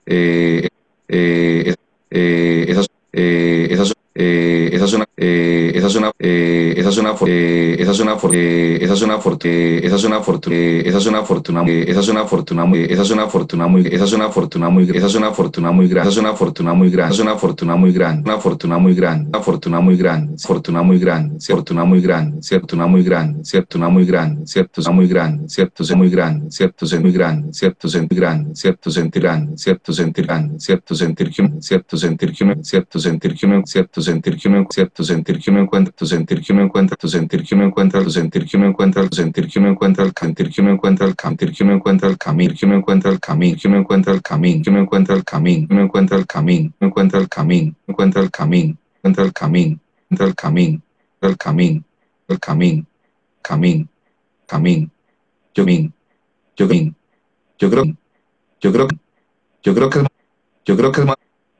eh, 0.07 0.69
eh, 1.09 1.75
eh, 2.11 2.67
esas, 2.69 2.87
eh, 3.13 3.69
esas, 3.71 3.95
eh, 4.15 4.71
esa 4.73 4.85
es 4.85 4.95
eh, 5.17 5.73
esa 5.75 5.87
es 5.87 5.95
una, 5.97 6.11
eh, 6.19 6.75
esa 6.77 6.89
es 6.89 6.99
una, 6.99 7.15
eh, 7.27 7.77
esa 7.79 7.91
es 7.93 8.01
una, 8.01 8.17
eh, 8.33 8.79
esa 8.83 8.95
es 8.95 9.03
una 9.03 9.19
fortuna, 9.21 9.55
esa 9.55 9.97
es 9.97 10.05
una 10.05 10.21
fortuna, 10.21 10.57
esa 10.85 10.99
es 10.99 11.07
una 11.07 11.23
fortuna, 11.25 11.65
esa 11.65 12.01
es 12.01 12.09
una 12.09 12.27
fortuna 12.27 12.65
muy, 12.65 12.85
esa 12.87 13.03
es 13.03 13.11
una 13.11 13.29
fortuna 13.29 13.69
muy, 13.69 13.87
esa 13.87 14.05
es 14.05 14.13
una 14.13 14.31
fortuna 14.31 14.71
muy, 14.71 14.91
esa 14.91 15.07
es 15.07 15.15
una 15.15 15.33
fortuna 15.35 15.71
muy 15.71 15.87
grande, 15.87 16.09
esa 16.09 16.09
es 16.09 16.17
una 16.19 16.35
fortuna 16.35 16.75
muy 16.75 16.91
grande, 16.91 17.15
es 17.15 17.21
una 17.21 17.37
fortuna 17.37 17.77
muy 17.77 17.93
grande, 17.93 18.23
una 18.25 18.41
fortuna 18.41 18.79
muy 18.79 18.95
grande, 18.95 19.31
una 19.31 19.41
fortuna 19.41 19.81
muy 19.81 19.97
grande, 19.97 20.39
fortuna 20.41 20.83
muy 20.83 20.99
grande, 20.99 21.39
fortuna 21.49 21.85
muy 21.85 22.03
grande, 22.03 22.41
fortuna 22.49 22.87
muy 22.87 23.05
grande, 23.05 23.45
fortuna 23.49 23.77
muy 23.85 24.05
grande, 24.05 24.43
cierto 24.47 24.81
es 24.81 24.91
muy 24.97 25.15
grande, 25.15 25.47
cierto 25.47 25.81
es 25.81 25.97
muy 25.97 26.11
grande, 26.11 26.45
cierto 26.47 26.87
es 26.87 26.99
muy 26.99 27.13
grande, 27.13 27.53
cierto 27.55 27.87
es 27.87 28.03
grande, 28.11 28.55
cierto 28.55 28.83
sentir 28.93 29.21
grande, 29.21 29.57
cierto 29.57 29.93
sentir 29.93 30.27
grande, 30.27 30.59
cierto 30.59 30.95
sentir 30.95 31.33
cierto 31.61 31.97
sentir 31.97 32.35
cierto 32.63 32.99
sentir 32.99 33.35
cierto 33.65 34.01
sentir 34.03 34.37
que 34.39 34.49
me 34.49 34.67
cierto 34.71 35.04
sentir 35.05 35.39
que 35.39 35.51
me 35.51 35.61
encuentra, 35.61 35.93
tu 35.93 36.07
sentir 36.07 36.43
que 36.43 36.53
me 36.53 36.63
encuentra, 36.63 36.97
tu 36.97 37.09
sentir 37.09 37.45
que 37.45 37.57
me 37.57 37.65
encuentra, 37.65 38.03
tu 38.03 38.11
sentir 38.11 38.47
que 38.47 38.59
me 38.59 38.67
encuentra, 38.67 39.09
tu 39.09 39.17
sentir 39.17 39.49
que 39.49 39.61
me 39.61 39.69
encuentra, 39.69 40.05
el 40.05 40.13
sentir 40.15 40.51
que 40.51 40.63
me 40.63 40.73
encuentra, 40.73 41.07
el 41.07 41.15
sentir 41.15 41.53
que 41.53 41.65
me 41.65 41.73
encuentra, 41.75 42.09
el 42.09 42.19
camino 42.19 42.55
que 42.59 42.67
me 42.67 42.77
encuentra, 42.77 43.09
el 43.11 43.19
camino 43.19 43.57
que 43.61 43.69
me 43.69 43.79
encuentra, 43.79 44.13
el 44.13 44.23
camino 44.23 44.63
que 44.63 44.71
me 44.71 44.81
encuentra, 44.81 45.15
el 45.15 45.23
camino 45.23 45.67
que 45.69 45.71
me 45.71 45.83
encuentra, 45.83 46.17
el 46.17 46.25
camino, 46.25 46.71
me 46.79 46.87
encuentra 46.87 47.19
el 47.19 47.29
camino, 47.29 47.75
encuentra 47.89 48.23
el 48.23 48.31
camino, 48.31 48.75
encuentra 49.03 49.25
el 49.25 49.33
camino, 49.33 49.81
encuentra 50.01 50.25
el 50.25 50.35
camino, 50.35 50.83
el 51.21 51.37
camino, 51.37 51.85
el 52.29 52.41
camino, 52.41 52.87
camino, 53.43 53.89
camino, 54.47 54.91
yo 55.55 55.65
min, 55.65 55.93
yo 56.57 56.67
min, 56.67 56.95
yo 57.59 57.71
creo, 57.71 57.85
yo 58.61 58.73
creo, 58.73 58.89
yo 59.63 59.75
creo 59.75 59.91
que 59.91 60.01
yo 60.65 60.77
creo 60.77 60.93
que 60.93 61.01
el 61.01 61.07
más, 61.07 61.17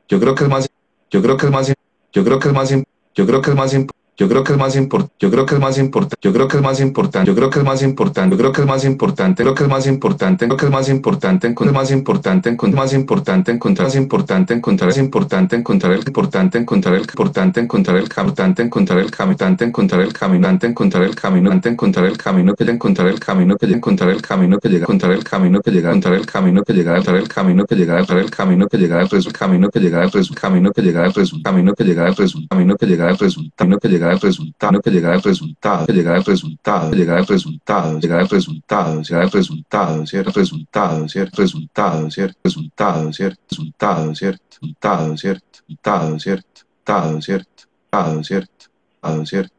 yo 0.07 0.19
creo 0.19 0.35
que 0.35 0.43
el 0.43 0.49
más, 0.49 0.69
yo 1.09 1.21
creo 1.21 1.37
que 1.37 1.45
el 1.45 1.51
más 1.51 1.73
yo 2.15 2.23
creo 2.23 2.39
que 2.39 2.47
el 2.47 2.53
más 2.53 2.71
yo 3.15 3.25
creo 3.25 3.41
que 3.41 3.49
el 3.49 3.55
más 3.55 3.73
yo 4.17 4.29
creo 4.29 4.43
que 4.43 4.53
el 4.53 4.59
más 4.59 4.75
importante, 4.75 5.13
yo 5.19 5.29
creo 5.29 5.45
que 5.45 5.55
el 5.55 5.61
más 5.61 5.77
importante, 5.77 6.15
yo 6.21 6.31
creo 6.31 6.47
que 6.47 6.57
el 6.57 6.61
más 6.61 6.79
importante, 6.79 7.27
yo 7.27 7.35
creo 7.35 7.49
que 7.49 7.59
el 7.59 7.65
más 7.65 7.83
importante, 7.83 8.31
yo 8.31 8.37
creo 8.37 8.51
que 8.51 8.61
el 8.61 8.67
más 8.67 8.85
importante, 8.85 9.43
creo 9.43 9.53
que 9.55 9.63
el 9.63 9.69
más 9.69 9.87
importante, 9.87 10.45
creo 10.45 10.57
que 10.57 10.65
el 10.65 10.71
más 10.71 10.87
importante, 10.89 11.47
encontrar 11.47 11.73
más 11.75 11.91
importante, 11.91 12.49
encontrar 12.49 12.83
más 12.83 12.93
importante, 12.93 13.51
encontrar 13.51 13.87
más 13.87 13.95
importante, 13.95 14.53
encontrar 14.53 14.89
es 14.89 14.97
importante, 14.97 15.55
encontrar 15.55 15.93
el 15.93 15.99
importante, 15.99 16.57
encontrar 16.59 16.93
el 16.95 17.01
importante, 17.01 17.59
encontrar 17.61 17.97
el 17.97 18.03
importante, 18.03 18.61
encontrar 18.61 18.99
el 18.99 19.11
caminante, 19.11 19.65
encontrar 19.65 20.01
el 20.01 20.13
caminante, 20.13 20.67
encontrar 20.67 21.03
el 21.03 21.15
camino, 21.15 21.51
encontrar 21.51 22.05
el 22.05 22.15
camino 22.17 22.55
que 22.55 22.65
encontrar 22.65 23.07
el 23.07 23.19
camino 23.19 23.57
que 23.57 23.67
encontrar 23.67 24.11
el 24.11 24.23
camino 24.23 24.59
que 24.59 24.69
llega, 24.69 24.85
encontrar 24.85 25.13
el 25.13 25.23
camino 25.23 25.61
que 25.61 25.73
llega, 25.73 25.91
encontrar 25.91 26.15
el 26.15 26.29
camino 26.29 27.65
que 27.65 27.75
llega, 27.75 27.99
encontrar 27.99 28.19
el 28.19 28.29
camino 28.31 28.67
que 28.67 28.77
llega, 28.77 29.01
encontrar 29.01 29.27
el 29.27 29.29
camino 29.29 29.71
que 29.71 29.79
llega, 29.79 30.15
el 30.15 30.29
camino 30.35 30.71
que 30.71 30.81
llega, 30.83 31.05
el 31.05 31.13
camino 31.15 31.15
que 31.15 31.15
llega, 31.15 31.15
el 31.15 31.15
camino 31.15 31.73
que 31.73 31.85
llega, 31.85 32.07
el 32.07 32.15
camino 32.15 32.43
que 32.45 32.45
llega, 32.45 32.45
el 32.45 32.49
camino 32.49 32.75
que 32.75 32.85
llega, 32.87 33.09
el 33.09 33.17
resultado, 33.17 33.79
que 33.79 33.89
llegar 34.05 34.13
al 34.13 34.21
resultado, 34.21 34.81
llegar 34.91 35.13
al 35.13 35.23
resultado, 35.23 35.85
que 35.85 35.93
llegar 35.93 36.15
al 36.15 36.23
resultado, 36.23 36.91
llegar 36.91 37.17
al 37.17 37.27
resultado, 37.27 37.99
llegar 37.99 38.19
al 38.19 38.27
resultado, 38.29 39.03
cierto 39.03 39.29
resultado, 39.29 40.05
cierto 40.05 40.31
resultado, 40.39 41.07
cierto 41.09 41.41
resultado, 41.41 42.07
cierto 42.09 42.41
resultado, 42.43 43.13
cierto 43.13 43.41
resultado, 43.43 44.15
cierto 44.15 44.41
resultado, 44.51 45.17
cierto 45.17 45.17
resultado, 45.17 45.17
cierto 45.17 45.47
resultado, 45.57 46.19
cierto 46.19 47.61
resultado, 47.81 48.23
cierto 48.23 49.55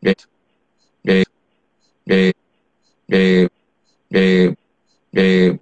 cierto 0.00 0.26
eh 1.06 1.24
eh 2.04 2.32
eh 3.08 3.48
eh 4.10 4.56
eh 5.12 5.58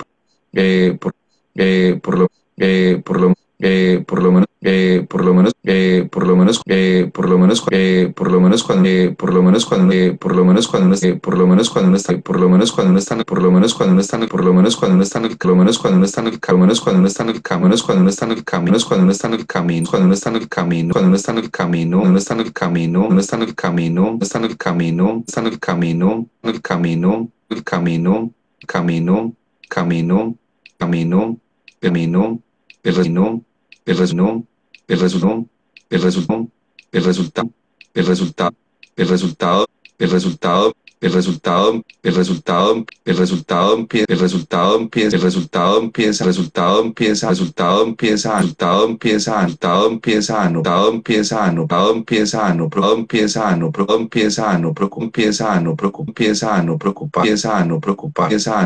eh 0.52 0.98
por 1.00 1.14
eh, 1.54 1.98
por 2.02 2.18
lo, 2.18 2.28
eh, 2.56 3.02
por 3.04 3.20
lo, 3.20 3.34
eh, 3.58 4.04
por 4.06 4.22
lo 4.22 4.32
menos, 4.32 4.46
eh, 4.60 5.06
por 5.08 5.24
lo 5.24 5.34
menos, 5.34 5.52
eh, 5.62 6.08
por 6.10 6.26
lo 6.26 6.36
menos, 6.36 6.60
eh, 6.66 7.10
por 7.12 7.28
lo 7.28 7.38
menos, 7.38 7.64
eh, 7.70 8.12
por 8.14 8.30
lo 8.30 8.40
menos 8.40 8.62
cuando, 8.62 8.88
eh, 8.88 9.10
por 9.18 9.32
lo 9.32 9.42
menos 9.42 9.64
cuando, 9.64 9.92
eh, 9.92 10.12
por 10.12 10.34
lo 10.34 10.44
menos 10.44 10.66
cuando 10.68 10.86
uno 10.86 10.94
está, 10.94 11.16
por 11.18 11.36
lo 11.38 11.46
menos 11.46 11.70
cuando 11.70 11.88
uno 11.88 11.96
está, 11.96 12.14
por 12.22 12.38
lo 12.38 12.48
menos 12.48 12.72
cuando 12.72 12.90
uno 12.90 12.98
está, 12.98 13.16
por 13.24 13.40
lo 13.40 13.50
menos 13.52 13.72
cuando 13.74 13.92
uno 13.92 14.00
está, 14.00 14.18
por 14.26 14.44
lo 14.44 14.52
menos 14.52 14.76
cuando 14.76 14.94
uno 14.94 15.02
está 15.02 15.20
por 15.28 15.44
lo 15.44 15.54
menos 15.54 15.78
cuando 15.78 15.96
uno 15.96 16.02
está 16.02 16.20
por 16.28 16.42
lo 16.42 17.56
menos 17.56 17.82
cuando 17.82 18.00
uno 18.00 18.12
está 18.12 18.18
en 18.18 18.22
el 18.22 18.34
camino, 18.34 18.54
cuando 18.60 18.72
en 18.90 18.94
el 19.06 19.50
camino, 19.52 19.84
cuando 19.90 20.06
uno 20.06 20.14
está 20.14 20.30
en 20.30 20.38
el 20.38 20.46
camino, 20.48 20.92
cuando 20.92 21.06
uno 21.06 21.14
está 21.14 21.30
en 21.30 21.38
el 21.38 21.48
camino, 21.48 22.00
cuando 22.02 22.16
uno 22.16 22.18
está 22.18 22.32
en 22.32 22.40
el 22.40 22.50
camino, 22.50 23.08
cuando 23.08 23.08
uno 23.08 23.18
está 23.20 23.36
en 23.36 23.42
el 23.42 23.54
camino, 23.54 24.18
uno 24.18 24.20
está 24.20 24.38
en 24.38 24.44
el 24.44 24.56
camino, 24.56 25.22
está 25.22 25.40
en 25.40 25.46
el 25.46 25.58
camino, 25.58 26.28
el 26.42 26.60
camino, 26.60 27.20
el 27.50 27.62
camino, 27.62 28.32
el 28.58 28.66
camino, 28.66 29.22
camino, 29.68 29.68
camino, 29.68 30.36
camino, 30.78 31.38
terminó, 31.84 32.40
el 32.82 32.94
reino, 32.94 33.44
el 33.84 33.98
reino, 33.98 34.46
el 34.88 34.98
resultado, 35.00 35.46
el 35.90 36.00
resultado, 36.00 36.48
el 36.90 37.04
resultado, 37.04 37.50
el 37.92 38.06
resultado, 38.06 38.54
el 38.96 39.08
resultado, 39.08 39.66
el 39.98 40.10
resultado, 40.10 40.74
el 41.04 41.12
resultado, 41.12 41.84
el 42.02 42.14
resultado, 42.14 42.86
el 43.04 43.16
resultado 43.18 43.76
empieza, 43.76 44.06
el 44.08 44.18
resultado 44.18 44.78
empieza, 44.78 45.16
el 45.16 45.22
resultado 45.22 45.82
empieza, 45.82 46.24
el 46.24 46.30
resultado 46.30 46.72
empieza, 46.72 47.28
resultado 47.28 47.84
empieza, 47.84 48.40
resultado 48.40 48.88
empieza, 48.88 49.42
resultado 49.42 49.90
empieza, 49.90 50.44
anotado 50.44 50.90
empieza, 50.90 51.44
anotado 51.44 51.92
empieza, 51.92 52.46
anoprado 52.48 52.96
empieza, 52.96 53.48
anoprado 53.50 53.98
empieza, 53.98 54.50
anoproco 54.50 55.02
empieza, 55.02 55.54
anoproco 55.54 56.02
empieza, 56.02 56.56
anopreocupar, 56.56 57.26
empieza, 57.26 57.58
anopreocupar, 57.58 58.26
empieza, 58.26 58.60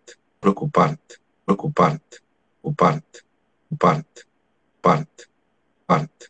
parte. 5.86 6.28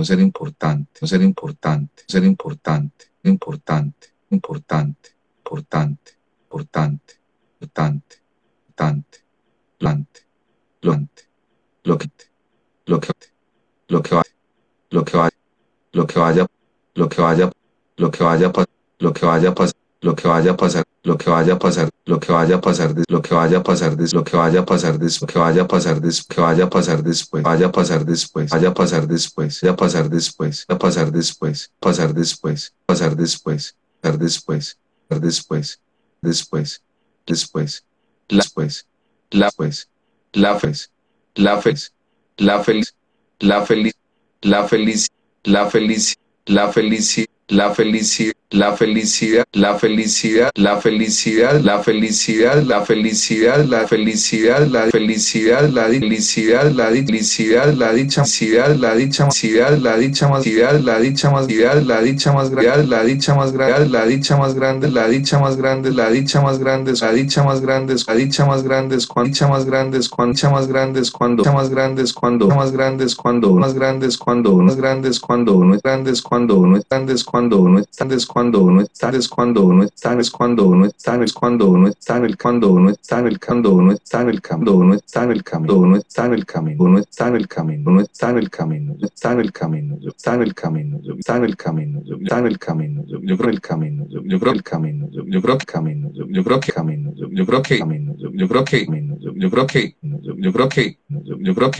no 0.00 0.04
ser 0.04 1.20
importante 1.22 1.92
ser 2.06 2.24
importante 2.24 2.96
importante 3.24 4.08
importante 4.30 5.10
importante 5.40 6.12
importante 6.48 7.15
importante, 7.60 8.16
importante, 8.68 9.24
plante, 9.78 10.20
plante, 10.80 11.22
lo 11.84 11.96
que, 11.96 12.10
lo 12.86 13.00
que, 13.00 13.12
lo 13.88 14.02
que 14.02 14.14
vaya, 14.14 14.30
lo 14.90 15.04
que 15.04 15.16
vaya, 15.16 15.36
lo 15.92 16.06
que 16.06 16.18
vaya, 16.20 16.46
lo 16.94 17.08
que 17.08 17.20
vaya, 17.20 17.50
lo 17.96 18.10
que 18.10 18.22
vaya, 18.22 18.50
lo 18.52 18.60
que 18.60 18.66
vaya, 18.66 18.72
lo 18.98 19.12
que 19.12 19.26
vaya 19.26 19.50
a 19.50 19.54
pasar, 19.54 19.74
lo 20.02 20.14
que 20.14 20.28
vaya 20.28 20.52
a 20.52 20.56
pasar, 20.56 20.84
lo 21.04 21.16
que 21.18 21.30
vaya 21.30 21.54
a 21.54 21.58
pasar, 21.58 21.90
lo 22.04 22.20
que 22.20 22.32
vaya 22.32 22.56
a 22.56 22.60
pasar, 22.60 22.94
lo 23.08 23.22
que 23.22 23.34
vaya 23.34 23.58
a 23.58 23.62
pasar, 23.62 23.96
lo 24.12 24.24
que 24.24 24.36
vaya 24.36 25.62
a 25.62 25.66
pasar, 25.66 25.98
que 26.28 26.40
vaya 26.40 26.64
a 26.64 26.68
pasar 26.68 27.02
después, 27.02 27.42
vaya 27.42 27.66
a 27.66 27.72
pasar 27.72 28.04
después, 28.04 28.50
vaya 28.50 28.68
a 28.68 28.74
pasar 28.74 29.06
después, 29.06 29.60
vaya 29.62 29.70
a 29.70 29.76
pasar 29.76 30.00
después, 30.10 30.66
a 30.68 30.78
pasar 30.78 31.12
después, 31.12 31.72
pasar 31.80 32.12
después, 32.12 32.72
pasar 32.84 33.16
después, 33.16 33.76
pasar 34.02 34.18
después, 34.18 34.78
pasar 35.08 35.20
después, 35.20 35.80
después, 36.20 36.82
después, 37.26 37.84
después, 38.28 38.86
la 39.30 39.50
pues, 39.50 39.88
la 40.32 40.58
fez, 40.58 40.90
la 41.34 41.60
fez, 41.60 41.92
la 42.38 42.62
feliz, 42.62 42.94
la 43.40 43.64
feliz, 43.64 43.94
la 44.42 44.68
feliz, 44.68 45.08
la 45.44 45.70
feliz, 45.70 46.16
la 46.46 46.72
felicidad, 46.72 47.28
la 47.48 47.74
felicidad, 47.74 48.34
la 48.50 48.76
felicidad, 48.76 49.44
la 49.52 49.74
felicidad, 49.74 50.50
la 50.54 50.76
felicidad, 50.80 51.60
la 51.60 51.82
felicidad, 51.82 52.62
la 52.62 52.82
felicidad, 52.82 53.64
la 53.64 53.88
felicidad, 53.88 54.66
la 54.68 54.86
felicidad, 54.86 55.68
la 55.68 55.90
felicidad, 55.90 56.70
la 56.70 56.86
felicidad, 56.86 57.72
la 57.74 57.92
dicha 57.94 58.22
la 58.78 58.94
dicha 58.94 59.26
la 59.80 59.98
dicha 59.98 60.28
más 60.28 60.46
la 60.46 60.98
dicha 61.00 61.30
más 61.30 61.46
la 61.84 62.00
dicha 62.00 62.32
más 62.32 62.50
grande, 62.50 62.86
la 62.86 63.04
dicha 63.04 63.34
más 63.34 63.52
grande, 63.52 63.98
la 63.98 64.06
dicha 64.14 64.36
más 64.36 64.54
grande, 64.54 64.90
la 64.90 65.06
dicha 65.08 65.38
más 65.40 65.56
grande, 65.56 65.90
la 65.90 66.08
dicha 66.08 66.40
más 66.40 66.58
grande, 66.58 66.92
la 66.92 67.10
dicha 67.10 67.42
más 67.42 67.60
grande, 67.60 67.92
la 68.04 68.14
dicha 68.14 68.44
más 68.46 68.62
grande, 68.62 69.02
cuando 69.06 69.24
dicha 69.24 69.48
más 69.48 70.76
grandes, 70.76 71.08
cuando 71.16 71.42
dicha 71.42 71.58
más 71.58 71.66
grandes, 71.66 72.12
cuando 72.12 72.46
más 72.46 72.60
grandes, 72.70 73.16
cuando 73.16 73.56
más 73.56 73.74
grandes, 73.74 74.06
cuando 74.06 74.56
más 74.56 74.74
grandes, 74.76 74.76
cuando 74.76 74.76
más 74.76 74.76
grandes, 74.76 75.20
cuando 75.20 75.64
no 75.64 75.74
es 75.74 75.82
grandes, 75.82 76.22
cuando 76.22 76.66
no 76.66 76.76
es 76.76 76.84
grandes, 76.88 77.24
cuando 77.24 77.68
no 77.68 77.78
es 77.80 77.88
grandes, 77.96 78.26
cuando 78.26 78.35
no 78.44 78.82
están 78.82 79.14
es 79.14 79.28
cuando 79.28 79.82
está 79.82 80.20
es 80.20 80.30
cuando 80.30 80.68
uno 80.68 80.84
está 80.84 81.16
es 81.24 81.32
cuando 81.32 81.70
uno 81.70 81.88
está 81.88 82.18
en 82.18 82.26
el 82.26 82.36
cuando 82.36 82.70
uno 82.70 82.90
está 82.90 83.20
en 83.20 83.28
el 83.28 83.40
cuando 83.40 83.72
uno 83.72 83.92
está 83.92 84.20
en 84.20 84.28
el 84.28 84.42
cuando 84.42 84.82
en 84.82 84.92
el 84.92 84.98
está 84.98 85.24
en 85.24 85.32
el 85.32 86.44
camino 86.44 86.84
uno 86.84 86.98
está 86.98 87.28
en 87.28 87.36
el 87.36 87.46
camino 87.46 87.90
uno 87.90 88.00
está 88.02 88.30
en 88.30 88.38
el 88.38 88.50
camino 88.50 88.94
está 89.00 89.32
en 89.32 89.38
el 89.40 89.52
camino 89.52 89.98
yo 90.00 90.08
está 90.10 90.34
en 90.34 90.42
el 90.42 90.54
camino 90.54 91.00
yo 91.02 91.14
está 91.14 91.36
en 91.38 91.44
el 91.44 91.56
camino 91.56 92.02
en 92.38 92.46
el 92.46 92.58
camino 92.58 93.02
yo 93.06 93.16
el 93.48 93.60
camino 93.60 94.06
yo 94.10 94.50
el 94.50 94.62
camino 94.62 95.08
yo 95.10 95.40
creo 95.40 95.58
que 95.58 95.64
camino 95.64 96.10
yo 96.12 96.44
creo 96.44 96.60
que 96.60 96.72
camino 96.72 97.12
yo 97.16 97.46
creo 97.46 97.62
que 97.62 97.78
camino 97.78 98.14
yo 98.18 98.48
creo 98.48 98.64
que 98.64 98.86
camino 98.86 99.16
yo 99.20 99.50
creo 99.50 99.66
que 99.66 99.96
yo 100.02 101.36
yo 101.40 101.54
creo 101.54 101.70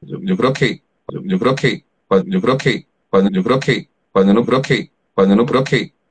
yo 0.00 0.36
creo 0.36 0.52
que 0.54 0.82
yo 1.20 1.38
creo 1.38 1.54
que 1.54 1.84
yo 2.24 2.40
creo 2.40 2.56
que 2.56 2.86
cuando 3.10 3.30
yo 3.30 3.42
creo 3.42 3.60
que 3.60 3.88
cuando 4.12 4.34
no 4.34 4.44
creo 4.44 4.62
que 4.62 4.90
cuando 5.12 5.36
no 5.36 5.46
creo 5.46 5.64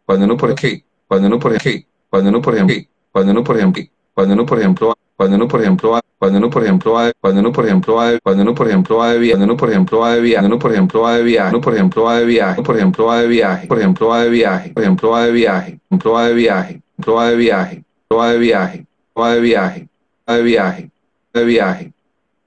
cuando 0.05 0.25
uno 0.25 0.37
por 0.37 0.51
ejemplo, 0.51 0.85
cuando 1.07 1.27
uno 1.27 1.39
por 1.39 1.55
ejemplo, 1.55 1.87
cuando 2.09 2.29
uno 2.29 2.41
por 2.41 2.55
ejemplo, 2.55 2.75
cuando 3.11 3.33
uno 3.33 3.43
por 3.43 3.57
ejemplo, 3.57 3.87
cuando 4.13 4.35
uno 4.35 4.45
por 4.45 4.59
ejemplo, 4.59 4.93
cuando 5.17 5.35
uno 5.37 5.47
por 5.47 5.61
ejemplo, 5.61 6.01
cuando 6.19 6.37
uno 6.37 6.49
por 6.49 6.63
ejemplo 6.63 6.95
cuando 7.19 7.39
uno 7.41 7.51
por 7.51 7.65
ejemplo 7.65 8.13
cuando 8.23 8.41
uno 8.41 8.55
por 8.55 8.67
ejemplo 8.67 8.97
va 8.97 9.09
de 9.09 9.19
viaje, 9.19 9.33
cuando 9.33 9.45
uno 9.45 9.57
por 9.57 9.71
ejemplo 9.71 9.99
va 9.99 10.15
de 10.15 10.21
viaje, 10.21 10.45
uno 10.45 10.59
por 10.59 10.73
ejemplo 10.73 11.01
va 11.03 11.17
de 11.17 11.23
viaje, 11.23 11.49
uno 11.49 11.61
por 11.61 11.75
ejemplo 11.75 12.05
va 12.05 12.15
de 12.17 12.25
viaje, 12.25 12.57
por 12.57 12.77
ejemplo 12.77 13.05
va 13.07 13.21
de 13.21 13.27
viaje, 13.27 13.67
por 13.67 13.79
ejemplo 13.79 14.09
va 14.09 14.21
de 14.23 14.29
viaje, 14.29 14.73
por 14.73 14.83
ejemplo 14.83 15.11
va 15.11 15.25
de 15.25 15.33
viaje, 15.33 15.79
por 15.83 15.83
ejemplo 15.83 16.13
va 16.13 16.27
de 16.27 16.33
viaje, 16.33 16.81
por 16.95 17.03
ejemplo 17.03 17.13
va 17.13 17.29
de 17.29 17.35
viaje, 17.35 17.83
va 18.15 18.31
de 18.31 18.39
viaje, 18.39 18.85
va 19.17 19.33
de 19.33 19.39
viaje, 19.41 19.87
va 20.27 20.35
de 20.35 20.43
viaje, 20.43 20.89
de 21.33 21.45
viaje, 21.45 21.93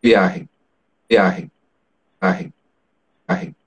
viaje, 0.03 0.49
viaje, 1.08 1.51
viaje, 2.21 2.53
viaje. 3.28 3.58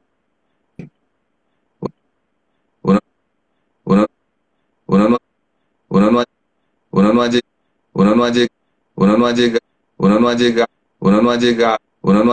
Uno 4.91 5.07
no, 5.07 5.17
uno 5.87 6.11
no, 6.11 6.23
uno 6.91 7.13
no 7.13 7.21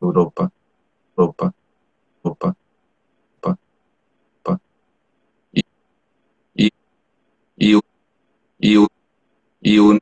Europa, 0.00 0.52
Europa, 1.16 1.54
Europa, 2.24 2.56
Europa, 4.42 4.60
y 5.52 5.62
y 7.56 7.80
y 9.60 9.78
un 9.78 9.98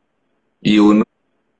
y 0.61 0.79
uno 0.79 1.05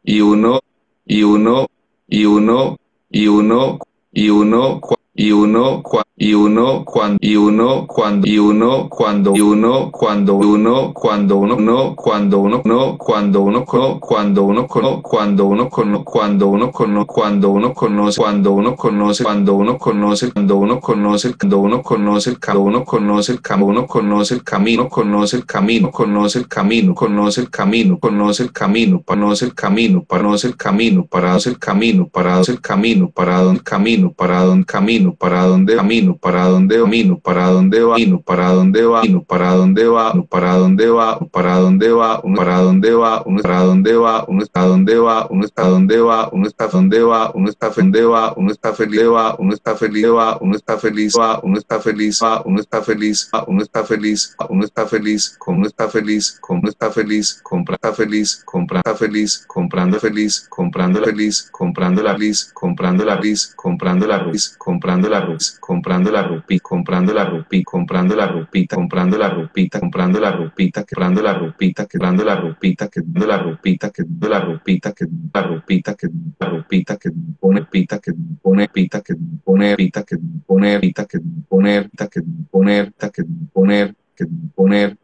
y 0.03 0.21
uno, 0.21 0.61
y 1.07 1.23
uno, 1.23 1.69
y 2.09 2.25
uno, 2.25 2.77
y 3.11 3.27
uno, 3.27 3.79
y 4.13 4.29
uno, 4.29 4.81
y 5.15 5.31
uno, 5.31 5.83
y 6.17 6.35
uno 6.35 6.85
cuando 6.85 7.19
y 7.21 7.37
uno 7.37 7.87
cuando 7.87 8.29
y 8.29 8.39
uno 8.39 8.89
cuando 8.89 9.33
y 9.35 9.41
uno 9.41 9.91
cuando 9.91 10.35
uno 10.35 10.93
cuando 10.95 11.37
uno 11.37 11.57
no 11.57 11.97
cuando 11.97 12.39
uno 12.39 12.63
no 12.65 12.97
cuando 12.97 13.43
uno 13.43 13.65
cuando 13.65 14.45
uno 14.45 14.69
cuando 14.69 14.87
uno 14.87 15.01
cuando 15.03 15.47
uno 15.47 15.69
cuando 15.69 16.47
uno 16.47 16.71
conoce 16.71 16.85
cuando 17.05 17.51
uno 17.51 17.75
conoce 17.75 18.15
cuando 18.23 18.55
uno 18.55 18.69
conoce 18.85 19.25
cuando 19.25 19.55
uno 19.55 19.71
conoce 19.71 20.29
cuando 20.33 20.57
uno 20.57 20.81
conoce 20.81 21.29
el 21.29 21.39
cuando 21.39 21.59
uno 21.63 22.85
conoce 22.85 23.33
el 23.33 23.41
camino 23.41 23.73
uno 23.73 23.87
conoce 23.87 24.35
el 24.35 24.43
camino 24.45 24.89
conoce 24.89 25.35
el 25.37 25.45
camino 25.45 25.99
conoce 25.99 26.37
el 26.37 26.47
camino 26.51 26.95
conoce 26.95 27.39
el 27.39 27.51
camino 27.51 27.99
conoce 27.99 28.43
el 28.43 28.53
camino 28.53 29.03
conoce 29.03 29.47
el 29.47 29.57
camino 29.57 30.05
conoce 30.07 30.47
el 30.47 30.57
camino 30.57 31.05
para 31.07 31.37
el 31.37 31.59
camino 31.59 32.09
para 32.09 32.41
el 32.41 32.61
camino 32.61 33.11
para 33.11 33.43
el 33.43 33.63
camino 33.63 34.13
para 34.13 34.45
el 34.45 34.67
camino 34.67 35.02
camino, 35.03 35.17
para 35.17 35.45
dónde 35.45 35.77
camino, 35.77 36.17
para 36.19 36.45
dónde 36.47 36.79
camino, 36.79 37.21
para 37.21 37.49
dónde 37.49 37.83
va, 37.83 37.97
para 38.25 38.49
dónde 38.53 38.85
va, 38.87 39.03
para 39.27 39.53
dónde 39.55 39.87
va, 39.87 40.13
para 40.31 40.55
dónde 40.55 40.89
va, 40.89 41.19
para 41.31 41.57
dónde 41.57 41.91
va, 41.91 42.23
para 42.33 42.59
dónde 42.61 42.93
va, 42.93 43.23
uno 43.25 43.43
para 43.43 43.61
dónde 43.63 43.97
va, 43.97 44.25
uno 44.29 44.43
está 44.43 44.63
dónde 44.63 44.99
va, 44.99 45.27
uno 45.31 45.45
está 45.45 45.63
dónde 45.65 45.99
va, 46.01 46.29
uno 46.33 46.47
está 46.47 46.69
dónde 46.69 47.03
va, 47.03 47.33
uno 47.35 47.51
está 47.51 47.71
dónde 47.71 48.05
va, 48.05 48.35
uno 48.37 48.53
está 48.53 48.73
feliz 48.75 49.11
va, 49.13 49.37
uno 49.41 49.55
está 49.55 49.75
feliz 49.77 50.13
va, 50.15 50.39
uno 50.41 50.57
está 50.57 50.79
feliz 50.79 51.15
va, 51.19 51.41
uno 51.43 51.59
está 51.59 51.81
feliz 51.81 52.21
va, 52.23 52.43
uno 52.45 52.61
está 52.61 52.83
feliz, 52.83 53.31
uno 53.49 53.63
está 53.63 53.85
feliz, 53.85 54.37
uno 54.49 54.65
está 54.65 54.87
feliz, 54.87 55.37
como 55.39 55.67
está 55.67 55.89
feliz, 55.89 56.39
como 56.41 56.69
está 56.69 56.91
feliz, 56.91 57.41
compra 57.43 57.77
está 57.77 57.93
feliz, 57.93 58.43
compra 58.47 58.79
está 58.79 58.95
feliz, 58.95 59.45
comprando 59.47 60.01
feliz, 60.01 60.47
comprando 60.49 61.03
feliz, 61.03 61.49
comprando 61.51 62.03
la 62.03 62.15
feliz, 62.15 62.53
comprando 62.55 63.05
la 63.05 63.17
feliz, 63.17 63.55
comprando 63.57 64.07
la 64.07 64.19
Ruiz, 64.19 64.57
comprando 64.59 64.92
la 65.01 65.21
Ruiz, 65.21 65.59
comprando 65.59 66.11
la 66.11 66.23
rupi, 66.23 66.61
comprando 66.61 67.13
la 67.13 67.25
rupi, 67.25 67.63
comprando 67.63 68.15
la 68.15 68.27
rupita, 68.27 68.77
comprando 68.77 69.17
la 69.17 69.29
rupita, 69.29 69.79
comprando 69.79 70.21
la 70.21 70.31
rupita, 70.31 70.85
comprando 70.85 71.23
la 71.23 71.33
rupita, 71.33 71.87
comprando 71.87 72.25
la 72.25 72.35
rupita, 72.35 72.89
comprando 72.89 73.27
la 73.27 73.39
rupita, 73.39 73.91
comprando 73.91 74.29
la 74.29 74.41
rupita, 74.41 74.93
que 74.93 75.05
la 75.33 75.43
rupita, 75.43 75.95
que 75.95 76.09
la 76.39 76.47
rupita, 76.47 76.97
que 76.97 77.11
pone 77.39 77.65
pita, 77.65 77.99
que 78.01 78.13
pone 78.43 78.69
pita, 78.69 79.01
que 79.01 79.15
pone 79.45 79.77
pita, 79.79 80.03
que 80.05 80.17
pone 80.47 80.79
pita, 80.79 81.05
que 81.07 81.19
poner, 81.49 81.91
que 81.91 81.91
poner, 81.91 81.91
que 81.91 82.23
poner, 82.51 82.95
que 82.95 83.25
poner, 83.53 83.95
que 84.15 84.27
poner, 84.55 84.99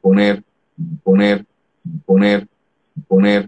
poner, 0.00 0.44
poner, 1.02 1.46
poner, 2.06 2.46
poner, 3.06 3.42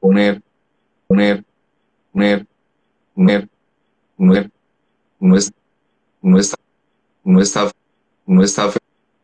poner, 0.00 1.44
poner, 2.12 2.46
poner, 3.14 3.48
no, 4.18 4.55
no, 5.20 5.36
es, 5.36 5.52
no 6.22 6.38
está, 6.38 6.56
no 7.24 7.40
está, 7.40 7.70
no 8.26 8.42
está, 8.42 8.72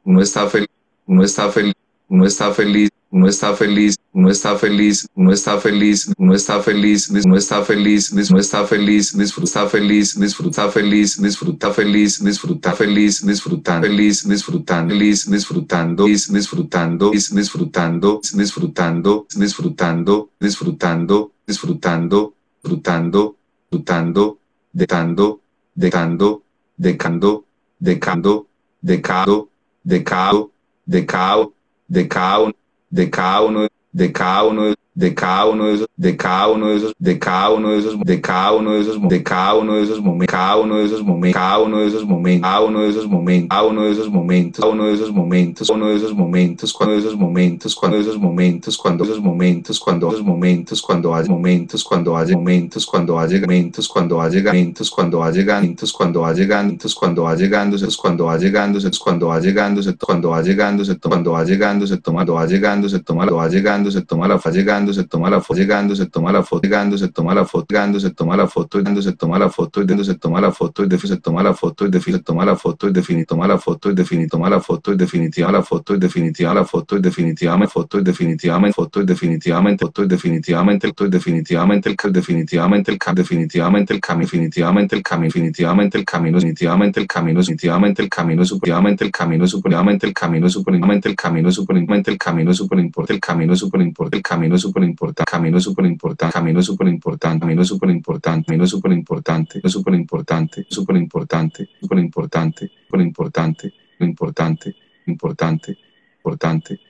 no 0.05 0.21
está 0.21 0.49
feliz, 0.49 0.69
no 1.07 1.23
está 1.23 1.51
feliz, 1.51 1.75
no 2.09 2.25
está 2.27 2.53
feliz, 2.53 2.89
no 3.11 3.29
está 3.29 3.55
feliz, 3.55 3.99
no 4.13 4.31
está 4.31 4.57
feliz, 4.57 5.09
no 5.17 5.33
está 5.33 5.59
feliz, 5.59 6.11
no 6.19 6.35
está 6.35 6.83
feliz, 6.83 7.03
no 7.13 7.37
está 7.37 7.65
feliz, 7.65 8.31
no 8.31 8.39
está 8.39 8.67
feliz, 8.67 9.17
disfruta 9.19 9.69
feliz, 9.69 10.19
disfruta 10.19 10.69
feliz, 10.71 11.21
disfruta 11.21 11.73
feliz, 11.73 12.23
disfruta 12.23 12.75
feliz, 12.75 13.25
disfruta 13.27 13.81
feliz, 13.81 14.29
disfrutando 14.29 14.95
feliz, 14.95 15.31
disfrutando, 15.31 17.11
disfrutando, 17.11 17.11
disfrutando, 17.11 18.17
disfrutando, 18.35 19.27
disfrutando, 19.31 20.31
disfrutando, 20.41 21.33
disfrutando, 21.47 23.37
disfrutando, 23.71 24.39
disfrutando, 24.73 25.42
decando, 25.75 26.43
decando, 26.77 27.45
decando, 27.79 28.47
decado, 28.81 29.49
decado, 29.85 30.51
decao, 30.87 31.53
decao, 31.89 32.53
decao 32.91 33.69
decao 33.93 34.49
uno, 34.49 34.75
de 34.95 35.15
cada 35.15 35.47
uno 35.47 35.67
de 35.67 35.75
esos, 35.75 35.89
de 35.97 36.17
cada 36.17 36.49
uno 36.49 36.69
de 36.69 36.77
esos, 36.77 36.93
de 36.99 37.19
cada 37.19 37.51
uno 37.51 37.71
de 37.71 37.79
esos, 37.79 37.99
de 38.05 38.21
cada 38.21 38.53
uno 38.53 38.73
de 38.73 38.81
esos, 38.81 39.09
de 39.09 39.23
cada 39.23 39.55
uno 39.57 39.75
de 39.77 39.83
esos 39.83 40.01
momentos, 40.01 40.33
cada 40.35 40.57
uno 40.57 40.77
de 40.77 40.85
esos 40.85 41.03
momentos, 41.03 41.33
cada 41.33 41.59
uno 41.59 41.79
de 41.79 41.87
esos 41.87 42.05
momentos, 42.05 42.43
cada 42.43 42.63
uno 42.63 42.81
de 42.81 42.91
esos 42.91 43.07
momentos, 43.07 43.49
cada 43.49 43.63
uno 43.63 43.83
de 43.83 43.91
esos 43.93 44.11
momentos, 44.11 44.69
uno 44.69 44.85
de 44.87 44.93
esos 44.93 45.13
momentos, 45.13 45.71
uno 45.71 45.89
de 45.89 45.97
esos 45.97 46.15
momentos, 46.15 46.73
cuando 46.73 46.97
esos 46.97 47.17
momentos, 47.17 47.75
cuando 47.75 47.99
esos 47.99 48.19
momentos, 48.19 48.77
cuando 48.77 49.05
esos 49.05 49.21
momentos, 49.21 49.81
cuando 49.81 50.11
esos 50.11 50.23
momentos, 50.23 50.83
cuando 50.83 51.15
hay 51.15 51.29
momentos, 51.29 51.85
cuando 51.85 52.17
hay 52.17 52.35
momentos, 52.35 52.87
cuando 52.87 53.19
hay 53.19 53.41
momentos, 53.41 53.89
cuando 53.89 54.23
hay 54.23 54.39
momentos, 54.41 54.91
cuando 54.91 55.19
va 55.19 55.31
llegando, 55.31 55.93
cuando 55.97 56.21
va 56.21 56.43
llegando, 56.43 56.79
cuando 56.99 57.23
va 57.23 57.35
llegando, 57.35 57.79
cuando 57.89 58.25
va 58.25 58.35
llegando, 58.37 58.79
cuando 58.99 59.29
va 59.29 59.41
llegando, 59.41 59.81
cuando 59.89 60.31
va 60.31 60.43
llegando, 60.43 60.85
cuando 61.07 61.33
va 61.33 61.45
llegando, 61.45 61.87
se 61.87 61.97
toma, 61.99 62.25
va 62.25 62.47
llegando, 62.47 62.89
se 62.89 62.99
toma, 63.01 63.25
va 63.25 63.49
llegando, 63.49 63.91
se 63.91 64.03
toma 64.03 64.29
la 64.29 64.39
fa 64.39 64.51
llegando, 64.51 64.82
se 64.91 65.05
toma 65.05 65.31
la 65.31 65.41
foto 65.41 65.61
llegando, 65.61 65.95
se 65.95 66.07
toma 66.07 66.33
la 66.33 66.43
foto 66.43 66.63
llegando, 66.63 66.97
se 66.97 67.09
toma 67.09 67.35
la 67.35 67.45
foto 67.45 67.67
llegando, 67.69 68.01
se 68.01 68.11
toma 68.11 68.37
la 68.37 68.47
foto 68.47 68.79
llegando, 68.79 69.03
se 69.03 69.13
toma 69.13 69.39
la 69.39 69.49
foto 69.51 69.81
y 69.81 70.05
se 70.05 70.15
toma 70.15 70.41
la 70.41 70.51
foto 70.53 70.85
de 70.87 70.99
se 70.99 71.17
toma 71.19 71.43
la 71.43 71.53
foto 71.53 71.85
de 71.87 72.01
se 72.01 72.19
toma 72.19 72.45
la 72.47 72.57
foto 72.57 72.87
y 72.89 72.91
definitiva 72.93 73.23
toma 73.29 73.47
la 73.47 73.59
foto 73.59 73.91
y 73.91 73.95
definitiva 73.95 74.49
la 74.49 74.61
foto 74.61 74.93
y 74.93 74.97
definitiva 74.97 75.53
la 75.53 75.63
foto 75.63 75.95
y 75.95 75.99
definitiva 75.99 76.55
la 76.55 76.65
foto 76.65 76.97
y 76.97 77.01
definitivamente 77.01 77.73
foto 77.73 77.99
y 77.99 78.03
definitivamente 78.05 78.75
foto 78.75 79.01
y 79.01 79.05
definitivamente 79.07 79.85
foto 79.85 80.03
y 80.03 80.07
definitivamente 80.09 80.87
el 80.87 81.11
definitivamente 81.11 81.89
el 81.89 82.01
definitivamente 82.01 82.91
el 82.91 82.99
definitivamente 83.13 83.95
el 83.95 84.01
camino 84.01 84.29
definitivamente 84.29 84.97
el 84.97 85.05
camino 85.05 85.29
definitivamente 85.29 85.99
el 85.99 86.07
camino 86.07 86.39
definitivamente 86.39 86.99
el 86.99 87.09
camino 87.09 87.41
definitivamente 87.41 88.03
el 88.03 88.11
camino 88.11 88.45
supremamente 88.45 89.05
el 89.05 89.13
camino 89.13 89.47
supremamente 89.49 90.07
el 90.07 90.15
camino 90.15 90.49
supremamente 90.49 91.09
el 91.09 91.17
camino 91.17 91.53
supremamente 91.53 92.11
el 92.11 92.19
camino 92.19 92.55
super 92.55 92.79
importante 92.81 93.13
el 93.15 93.21
camino 93.21 93.57
super 93.57 93.81
importante 93.81 94.17
el 94.17 94.23
camino 94.23 94.59
importante 94.81 95.31
camino 95.31 95.61
súper 95.61 95.87
importante, 95.87 96.33
camino 96.33 96.63
súper 96.63 96.89
importante, 96.89 97.41
camino 97.41 97.65
súper 97.65 97.91
importante, 97.91 98.47
camino 98.47 98.67
súper 98.67 98.93
importante, 98.93 99.61
súper 99.69 99.95
importante, 99.95 100.65
súper 100.69 100.97
importante, 100.97 101.69
súper 101.79 101.99
importante, 101.99 102.71
súper 102.89 103.01
importante, 103.01 103.03
importante, 103.03 103.03
importante, 103.03 103.73
importante, 104.01 104.77
importante, 105.07 105.77
importante, 105.77 105.79
importante, 106.25 106.81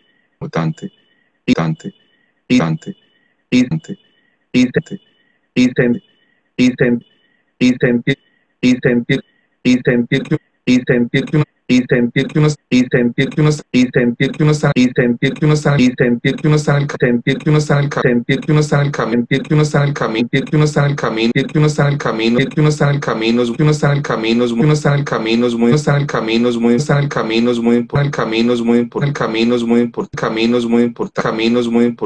importante, 0.40 0.92
importante, 2.46 2.92
y 5.54 5.68
sentir, 5.74 6.02
y 7.60 7.74
sentir, 7.80 8.18
y 8.60 8.70
sentir, 8.80 9.24
y 9.62 9.78
sentir 9.84 10.51
y 10.64 10.80
sentir 10.86 11.24
que 11.24 11.36
uno 11.36 11.44
y 11.68 11.82
sentir 11.88 12.26
que 12.26 12.38
uno 12.38 12.48
y 12.70 12.84
sentir 12.90 13.28
que 13.28 13.40
uno 13.40 13.50
y 13.72 13.86
sentir 13.94 14.30
que 14.30 14.42
uno 14.42 14.52
está 14.52 14.70
y 14.74 14.88
sentir 14.94 15.32
que 15.32 15.44
uno 15.44 15.54
está 15.54 15.76
el 15.76 15.96
sentir 15.96 16.36
que 16.36 16.46
uno 16.46 16.56
está 16.56 16.76
en 16.76 16.82
el 16.82 16.90
sentir 16.92 17.38
que 17.38 17.50
uno 17.50 17.58
está 17.58 17.78
en 17.78 17.84
el 17.84 17.90
camino 17.90 19.22
sentir 19.22 19.42
que 19.42 19.52
uno 19.54 19.62
está 19.62 19.78
en 19.78 19.88
el 19.88 19.94
camino 19.94 20.22
sentir 20.22 20.44
que 20.44 20.56
uno 20.56 20.64
está 20.64 20.82
en 20.82 20.90
el 20.90 20.96
camino 20.96 21.30
sentir 21.34 21.48
que 21.48 21.60
uno 21.60 21.68
está 21.68 21.88
en 21.88 21.92
el 21.92 21.98
camino 21.98 22.38
sentir 22.38 22.48
que 22.48 22.60
uno 22.60 22.68
está 22.68 22.86
en 22.86 22.92
el 22.94 23.00
camino 23.00 23.44
que 23.44 23.62
uno 23.62 23.72
está 23.72 23.88
en 23.90 23.96
el 23.96 24.04
camino 24.04 24.44
está 24.46 24.94
en 24.94 25.00
el 25.00 25.04
camino 25.04 25.50
muy 25.58 25.72
está 25.72 25.96
en 25.96 26.02
el 26.02 26.06
camino 26.06 26.52
muy 26.60 26.74
está 26.74 26.98
en 26.98 27.04
el 27.04 27.08
camino 27.08 27.52
muy 27.62 27.76
el 27.76 28.10
camino 28.10 28.52
el 28.52 29.12
camino 29.12 29.58
muy 29.66 29.80
importante 29.80 29.82
importante 29.82 30.16
caminos 30.16 30.66
muy 30.68 30.82
importante 30.82 31.32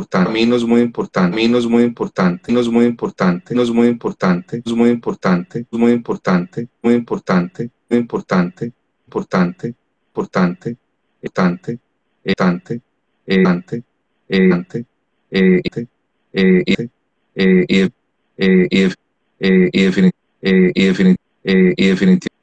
importante 0.07 1.27
caminos 1.27 1.67
muy 1.67 1.85
importante 1.85 2.53
no 2.53 2.61
es 2.61 2.69
muy 2.69 2.87
importante 2.87 3.53
es 3.53 3.73
muy 3.73 3.89
importante 3.89 4.63
es 4.65 4.73
muy 4.73 4.89
importante 4.91 5.59
es 5.59 5.79
muy 5.79 5.81
muy 5.81 5.93
importante 5.93 6.69
muy 6.83 6.95
importante 6.95 7.71
importante, 7.91 8.73
importante, 9.07 9.75
importante, 10.09 10.77
estante, 11.23 11.79
estante, 12.25 12.81
estante, 13.27 13.83
estante, 14.29 14.85
este, 15.31 15.89
este, 16.33 17.65
y 17.69 17.91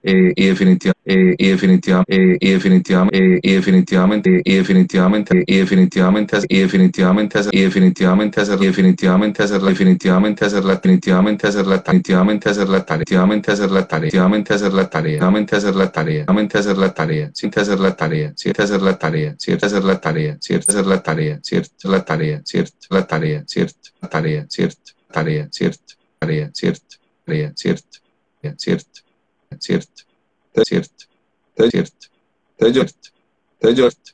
eh, 0.03 0.33
y, 0.35 0.47
definitiva, 0.47 0.93
eh, 1.05 1.33
y, 1.37 1.47
definitiva, 1.49 2.03
eh, 2.07 2.37
y 2.39 2.51
definitivamente 2.51 3.39
y 3.41 3.53
definitivamente 3.53 4.41
y 4.45 4.55
definitivamente 4.55 5.43
y 5.45 5.57
definitivamente 5.57 6.39
y 6.49 6.59
definitivamente 6.59 7.39
y 7.51 7.61
definitivamente 7.61 8.41
hacer 8.41 8.59
definitivamente 8.59 9.43
hacer 9.43 9.61
definitivamente 9.61 10.45
hacer 10.45 10.63
la 10.63 10.73
definitivamente 10.73 11.47
hacer 11.47 11.65
la 11.65 11.81
tarea 11.83 11.95
definitivamente 11.99 12.49
hacer 12.49 12.69
la 12.69 13.85
tarea 13.85 14.09
definitivamente 14.09 14.53
hacer 14.53 14.73
la 14.73 14.89
tarea 14.89 15.19
definitivamente 15.19 15.55
hacer 15.55 15.75
la 15.75 15.91
tarea 15.91 16.25
definitivamente 16.25 16.57
hacer 16.57 16.77
la 16.77 16.93
tarea 16.93 17.31
sin 17.33 17.51
hacer 17.55 17.79
la 17.79 17.95
tarea 17.95 18.33
cierto 18.35 18.63
hacer 18.63 18.81
la 18.81 18.97
tarea 18.99 19.35
cierto 19.37 19.65
hacer 19.65 19.83
la 19.83 20.01
tarea 20.01 20.37
cierto 20.41 20.71
hacer 20.71 20.85
la 20.85 21.03
tarea 21.03 21.39
cierto 21.41 21.87
la 21.89 22.05
tarea 22.05 22.41
cierto 22.43 22.87
la 22.89 23.07
tarea 23.07 23.43
cierto 23.47 23.89
la 24.01 24.09
tarea 24.09 24.45
cierto 24.49 24.93
tarea 25.09 25.49
cierto 25.51 25.93
tarea 26.19 26.51
cierto 26.51 26.97
tarea 27.25 27.53
cierto 27.55 27.99
cierto 28.57 29.02
سرت 29.59 30.05
تسرت 30.53 31.07
تجرت 31.55 32.09
تجرت 32.57 33.11
تجرت 33.61 34.13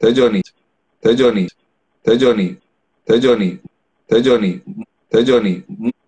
تجني 0.00 0.42
تجني 1.02 1.46
تجني 2.04 2.56
تجني 3.06 3.58
تجني 4.08 4.60
تجني 5.10 5.62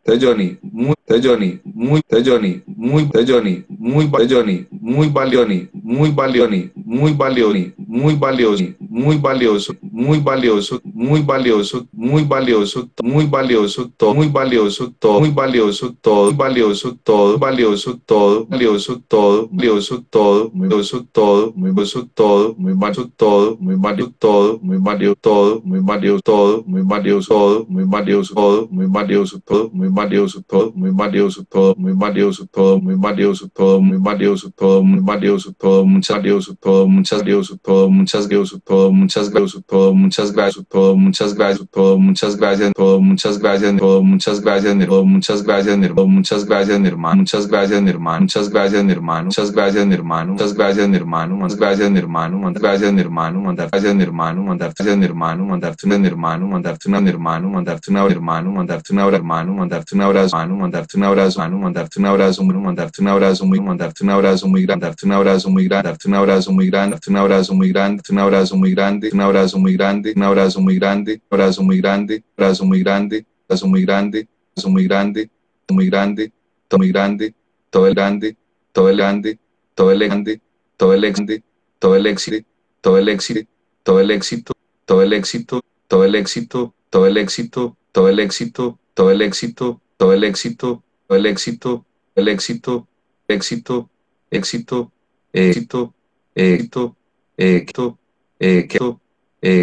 Johnny, 0.04 0.18
Johnny, 0.22 0.58
muy 0.74 0.94
Johnny, 1.22 1.60
muy 1.64 2.00
Johnny, 2.24 2.62
muy 2.66 3.08
Johnny, 3.26 3.64
muy 3.68 4.08
Johnny, 4.28 4.66
muy 4.70 5.08
valioni, 5.08 5.68
muy 5.72 6.10
valioni, 6.10 6.70
muy 6.74 7.12
valioni, 7.12 7.72
muy 7.76 8.14
valioni, 8.16 8.74
muy 8.80 9.16
valioso, 9.18 9.72
muy 9.80 10.18
valioso, 10.18 10.80
muy 10.82 11.22
valioso, 11.22 11.86
muy 11.92 12.24
valioso, 12.24 12.88
muy 12.96 13.26
valioso, 13.26 13.90
todo, 13.96 14.14
muy 14.14 14.26
valioso, 14.28 14.92
todo, 14.98 15.20
muy 15.20 15.30
valioso, 15.30 15.94
todo, 16.00 16.32
valioso, 16.34 16.98
todo, 17.02 17.38
valioso, 17.38 17.98
todo, 18.04 18.46
valioso, 18.48 19.00
todo, 19.06 19.48
valioso, 19.48 20.02
todo, 20.08 20.50
valioso, 20.50 21.04
todo, 21.12 21.52
muy 21.54 21.72
valioso, 21.72 22.06
todo, 22.12 22.56
muy 22.56 22.74
valioso, 22.76 23.08
todo, 23.14 23.56
muy 23.60 23.76
valioso, 23.76 24.12
todo, 24.18 24.58
muy 24.62 24.78
valioso, 24.78 25.14
todo, 25.20 25.60
muy 25.62 25.78
valioso, 25.78 26.20
todo, 26.22 26.52
muy 26.56 26.80
valioso, 26.82 27.24
todo, 27.30 27.64
muy 27.68 27.84
valioso, 27.84 28.34
todo, 28.34 28.68
muy 28.70 28.86
valioso, 28.86 29.40
todo, 29.44 29.70
muy 29.72 29.91
valioso 29.92 30.42
todo, 30.42 30.72
muy 30.74 30.90
valioso 30.90 31.44
todo, 31.44 31.74
muy 31.76 31.92
valioso 31.92 32.44
todo, 32.46 32.80
muy 32.80 32.96
valioso 32.96 33.48
todo, 33.48 33.82
muy 33.82 33.98
valioso 33.98 34.50
todo, 34.50 34.82
muy 34.82 35.00
valioso 35.00 35.52
todo, 35.52 35.84
muchas 35.84 36.16
valioso 36.16 36.54
todo, 36.54 36.88
muchas 36.88 37.18
valioso 37.22 37.56
todo, 37.62 37.90
muchas 37.90 38.22
valioso 38.22 38.50
todo, 38.58 38.92
muchas 38.92 39.32
valioso 39.32 39.60
todo, 39.62 39.94
muchas 39.94 40.32
gracias 40.32 40.66
todo, 40.66 40.96
muchas 40.96 41.34
gracias 41.34 41.66
todo, 41.66 41.98
muchas 41.98 42.36
gracias 42.36 42.72
todo, 42.74 43.08
muchas 43.08 43.38
gracias 43.40 43.82
todo, 43.82 44.02
muchas 44.02 44.32
gracias 44.42 44.72
todo, 44.72 45.04
muchas 45.04 45.42
gracias 45.42 45.88
todo, 45.88 46.06
muchas 46.16 46.46
gracias 46.46 46.88
hermano, 46.88 47.16
muchas 47.22 47.48
gracias 47.48 47.84
hermano, 47.84 48.16
muchas 48.22 48.48
gracias 48.50 48.92
hermano, 48.92 49.26
muchas 49.26 49.52
gracias 49.52 49.88
hermano, 49.92 50.34
muchas 50.34 50.52
gracias 50.52 50.88
hermano, 50.92 51.36
muchas 51.36 51.56
gracias 51.56 51.56
hermano, 51.56 51.56
muchas 51.56 51.56
gracias 51.56 51.94
hermano, 51.94 52.38
mandar 52.38 52.62
gracias 52.62 53.02
hermano, 53.02 53.40
mandarte 53.40 53.88
hermano, 54.00 54.44
mandarte 54.44 54.82
un 54.82 55.02
hermano, 55.02 55.46
mandarte 55.46 55.86
un 55.86 55.92
hermano, 55.94 56.46
mandarte 56.48 56.88
una 56.88 56.98
hermano, 57.08 57.50
mandarte 57.50 57.90
una 57.90 58.04
hermano, 58.06 58.52
mandarte 58.52 58.92
una 58.92 59.06
hermano, 59.06 59.54
mandarte 59.54 59.81
mandarte 59.82 59.94
un 59.94 60.02
abrazo, 60.02 60.36
Manu, 60.36 60.56
mandarte 60.56 60.96
un 60.96 61.04
abrazo, 61.04 61.40
Manu, 61.40 61.58
mandarte 61.58 61.98
un 61.98 62.06
abrazo, 62.06 62.42
Manu, 62.44 62.60
mandarte 62.60 63.00
un 63.02 63.08
abrazo 63.08 63.46
muy, 63.46 63.60
mandarte 63.60 64.04
un 64.04 64.10
abrazo 64.10 64.46
muy 64.48 64.62
grande, 64.62 64.84
darte 64.84 65.06
un 65.06 65.12
abrazo 65.12 65.50
muy 65.50 65.66
grande, 65.66 65.84
darte 65.90 66.08
un 66.08 66.14
abrazo 66.14 66.52
muy 66.52 66.66
grande, 66.70 66.94
darte 66.94 67.10
un 67.10 67.16
abrazo 67.16 67.54
muy 67.54 67.70
grande, 67.70 68.10
un 68.12 68.18
abrazo 68.20 68.56
muy 68.56 68.72
grande, 68.74 69.10
un 69.12 69.20
abrazo 69.20 69.58
muy 69.58 69.76
grande, 69.76 70.12
un 70.14 70.22
abrazo 70.22 70.60
muy 70.60 70.78
grande, 70.78 71.22
abrazo 71.30 71.62
muy 71.62 71.80
grande, 71.80 72.24
abrazo 72.36 72.64
muy 72.64 72.82
grande, 72.82 73.26
abrazo 73.48 73.66
muy 73.66 73.84
grande, 73.84 74.28
abrazo 74.54 74.70
muy 74.70 74.86
grande, 74.86 75.30
muy 75.68 75.88
grande, 75.88 76.32
todo 76.68 76.78
muy 76.78 76.92
grande, 76.92 77.34
todo 77.70 77.86
el 77.86 77.94
grande, 77.94 78.36
todo 78.72 78.88
el 78.88 78.96
grande, 78.96 79.38
todo 79.74 79.90
el 79.90 79.98
grande, 79.98 80.40
todo 80.76 80.94
el 80.94 81.00
grande, 81.00 81.42
todo 81.78 81.96
el 81.96 82.06
éxito, 82.06 82.46
todo 82.80 82.98
el 82.98 83.08
éxito, 83.08 83.48
todo 83.82 84.00
el 84.00 84.10
éxito, 84.10 84.52
todo 84.84 85.02
el 85.02 85.12
éxito, 85.12 85.64
todo 85.88 86.04
el 86.04 86.14
éxito, 86.14 86.74
todo 86.90 87.06
el 87.06 87.16
éxito, 87.16 87.76
todo 87.92 88.08
el 88.08 88.20
éxito, 88.20 88.78
todo 88.94 89.10
el 89.10 89.22
éxito, 89.22 89.80
todo 89.96 90.12
el 90.12 90.24
éxito, 90.24 90.82
todo 91.06 91.18
el 91.18 91.26
éxito, 91.26 91.84
el 92.14 92.28
éxito, 92.28 92.88
éxito, 93.28 93.90
éxito, 94.30 94.92
éxito, 95.32 95.94
éxito, 96.34 96.96
éxito, 97.36 97.36
éxito, 97.36 97.98
que 98.38 98.78
lo, 98.80 99.00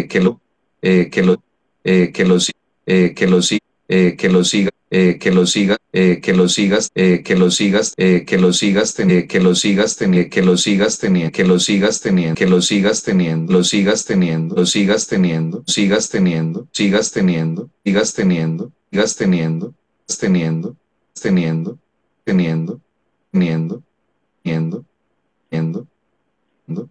que 0.08 0.18
lo, 0.20 0.40
que 1.10 1.22
lo, 1.22 1.38
que 1.82 2.24
lo, 2.24 2.38
que 3.14 3.26
lo 3.26 3.42
siga, 3.42 3.60
que 3.84 4.30
lo 4.30 4.44
siga, 4.44 4.70
que 5.18 5.30
lo 5.30 5.46
sigas, 5.46 5.78
que 5.92 6.32
lo 6.34 6.48
sigas, 6.48 6.90
que 6.94 7.36
lo 7.36 7.50
sigas, 7.50 7.94
que 7.96 8.36
lo 8.36 8.52
sigas, 8.52 8.94
que 8.94 9.42
lo 9.42 9.54
sigas 9.54 10.08
que 10.30 10.42
lo 10.42 11.58
sigas 11.58 12.00
teniendo, 12.00 12.34
que 12.34 12.46
lo 12.46 12.60
sigas 12.62 13.00
teniendo, 13.02 13.52
lo 13.52 13.64
sigas 13.64 14.04
teniendo, 14.04 14.56
lo 14.56 14.66
sigas 14.66 15.06
teniendo, 15.06 15.62
sigas 15.66 16.08
teniendo, 16.08 16.66
sigas 16.72 17.12
teniendo, 17.12 17.70
sigas 17.84 18.14
teniendo, 18.14 18.72
sigas 18.90 19.16
teniendo, 19.16 19.74
teniendo, 20.18 20.76
teniendo, 21.14 21.78
teniendo, 22.24 22.80
teniendo, 23.30 23.82
teniendo, 24.42 24.84
teniendo, 25.48 25.86
lo, 26.66 26.90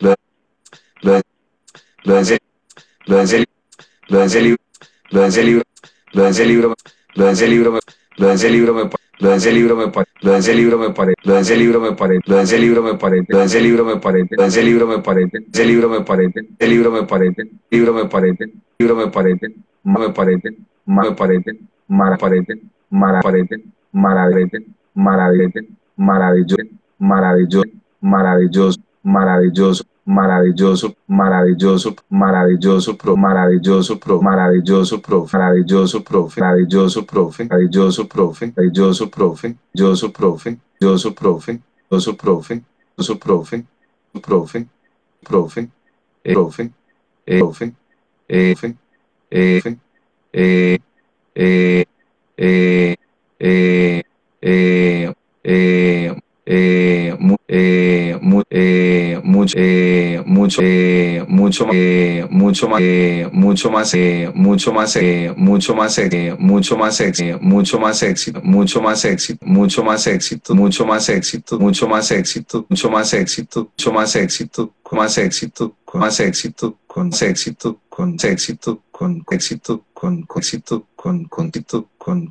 lo, 0.00 0.16
lo 1.00 1.12
de 1.12 1.22
lo 2.04 2.14
de 2.24 2.38
lo 3.06 3.16
de 3.16 3.46
lo 4.08 4.20
de 4.20 4.26
ese 4.26 4.42
libro, 4.42 4.62
lo 5.10 5.22
de 5.22 5.26
ese 5.26 5.42
libro, 5.42 5.64
lo 6.12 6.22
de 6.22 6.28
ese 6.28 6.44
libro, 6.44 6.74
lo 7.14 7.24
de 7.24 7.30
libro 7.48 7.70
me 7.72 7.78
lo 8.16 8.26
de 8.90 9.05
ese 9.18 9.52
libro 9.52 9.76
me 9.76 9.88
parece, 9.88 10.12
lo 10.20 10.32
de 10.32 10.38
ese 10.38 10.54
libro 10.54 10.78
me 10.78 10.90
parece, 10.90 11.16
lo 11.22 11.34
de 11.34 11.40
ese 11.40 11.56
libro 11.56 11.80
me 11.80 11.92
parece, 11.92 12.22
lo 12.26 12.36
de 12.36 12.42
ese 12.42 12.58
libro 12.58 12.82
me 12.82 12.94
parece, 12.94 13.26
lo 13.28 13.38
de 13.38 13.44
ese 13.44 13.60
libro 13.60 13.84
me 13.84 13.96
parece, 13.96 14.36
lo 14.36 14.42
de 14.42 14.48
ese 14.48 14.62
libro 14.62 14.86
me 14.86 15.00
parece, 15.00 15.38
ese 15.52 15.64
libro 15.64 15.88
me 15.88 16.00
parece, 16.02 16.40
ese 16.58 16.68
libro 16.68 16.90
me 16.90 17.02
parece, 17.04 17.50
libro 17.70 17.92
me 17.92 18.06
parece, 18.06 18.52
libro 18.78 18.96
me 18.96 19.08
parece, 19.08 19.50
me 19.82 20.10
parece, 20.12 20.48
me 20.86 21.12
parece, 21.12 21.58
mara 21.88 22.16
parece, 22.16 22.60
mara 22.90 23.20
parece, 23.20 23.56
maravilloso, 23.92 24.64
maravilloso, 24.94 25.66
maravilloso, 25.96 26.66
maravilloso, 26.98 27.70
maravilloso, 28.00 28.80
maravilloso, 29.02 29.84
maravilloso, 30.06 30.96
maravilloso, 31.06 31.94
maravilloso, 32.08 32.96
pro, 32.96 33.16
maravilloso, 33.16 33.96
pro, 33.96 34.20
maravilloso, 34.22 35.00
pro, 35.00 35.26
maravilloso, 35.26 36.02
profe, 36.02 36.40
maravilloso, 36.40 37.04
profe, 37.04 37.44
maravilloso, 37.44 38.06
profe, 38.06 38.06
maravilloso, 38.06 38.06
profe, 38.06 38.46
maravilloso, 38.46 39.10
profe, 39.10 39.56
maravilloso, 39.68 40.10
profe, 40.10 40.58
maravilloso, 40.80 41.12
profe, 41.18 41.60
maravilloso, 41.90 43.16
profe, 43.18 43.64
profe, 44.22 44.66
profe, 45.24 45.66
profe, 46.24 46.70
profe, 47.26 47.74
F, 48.28 48.64
eh, 49.30 49.62
eh, 50.32 50.78
eh, 51.36 51.84
eh, 52.58 52.96
eh, 53.40 54.04
eh, 54.40 54.94
eh, 56.46 57.16
eh, 57.48 58.18
eh, 58.48 59.05
mucho, 59.26 59.54
eh, 59.58 60.22
mucho, 60.24 60.60
eh, 60.62 61.24
mucho, 61.28 61.66
eh, 61.72 62.26
mucho 62.30 62.68
más, 62.68 62.80
eh, 62.80 63.28
mucho 63.32 63.70
más, 63.70 63.94
eh, 63.94 64.30
mucho 64.34 64.72
más, 64.72 64.96
eh, 64.96 65.34
mucho 65.34 65.74
más, 65.74 65.98
eh, 65.98 66.36
mucho 66.38 66.76
más, 66.78 67.00
eh, 67.00 67.36
mucho 67.50 67.78
más 67.80 68.02
éxito, 68.02 68.40
mucho 68.42 68.80
más 68.80 69.04
éxito, 69.04 69.40
mucho 69.50 69.82
más 69.82 70.08
éxito, 70.08 70.54
mucho 70.54 70.86
más 70.86 71.08
éxito, 71.08 71.58
mucho 71.58 71.88
más 71.88 72.10
éxito, 72.12 72.66
mucho 72.68 72.88
más 72.90 73.12
éxito, 73.14 73.70
mucho 73.78 73.92
más 73.92 74.16
éxito, 74.16 74.72
con 74.82 74.98
más 74.98 75.18
éxito, 75.18 75.74
con 75.88 76.00
más 76.00 76.20
éxito, 76.20 76.76
con 76.86 77.08
más 77.08 77.20
éxito, 77.22 77.80
con 77.88 78.14
éxito, 78.22 78.80
con 78.90 79.20
éxito, 79.32 79.84
con 79.92 80.26
éxito, 80.36 80.86
con 80.94 81.24
con 81.24 81.50
con 81.98 82.28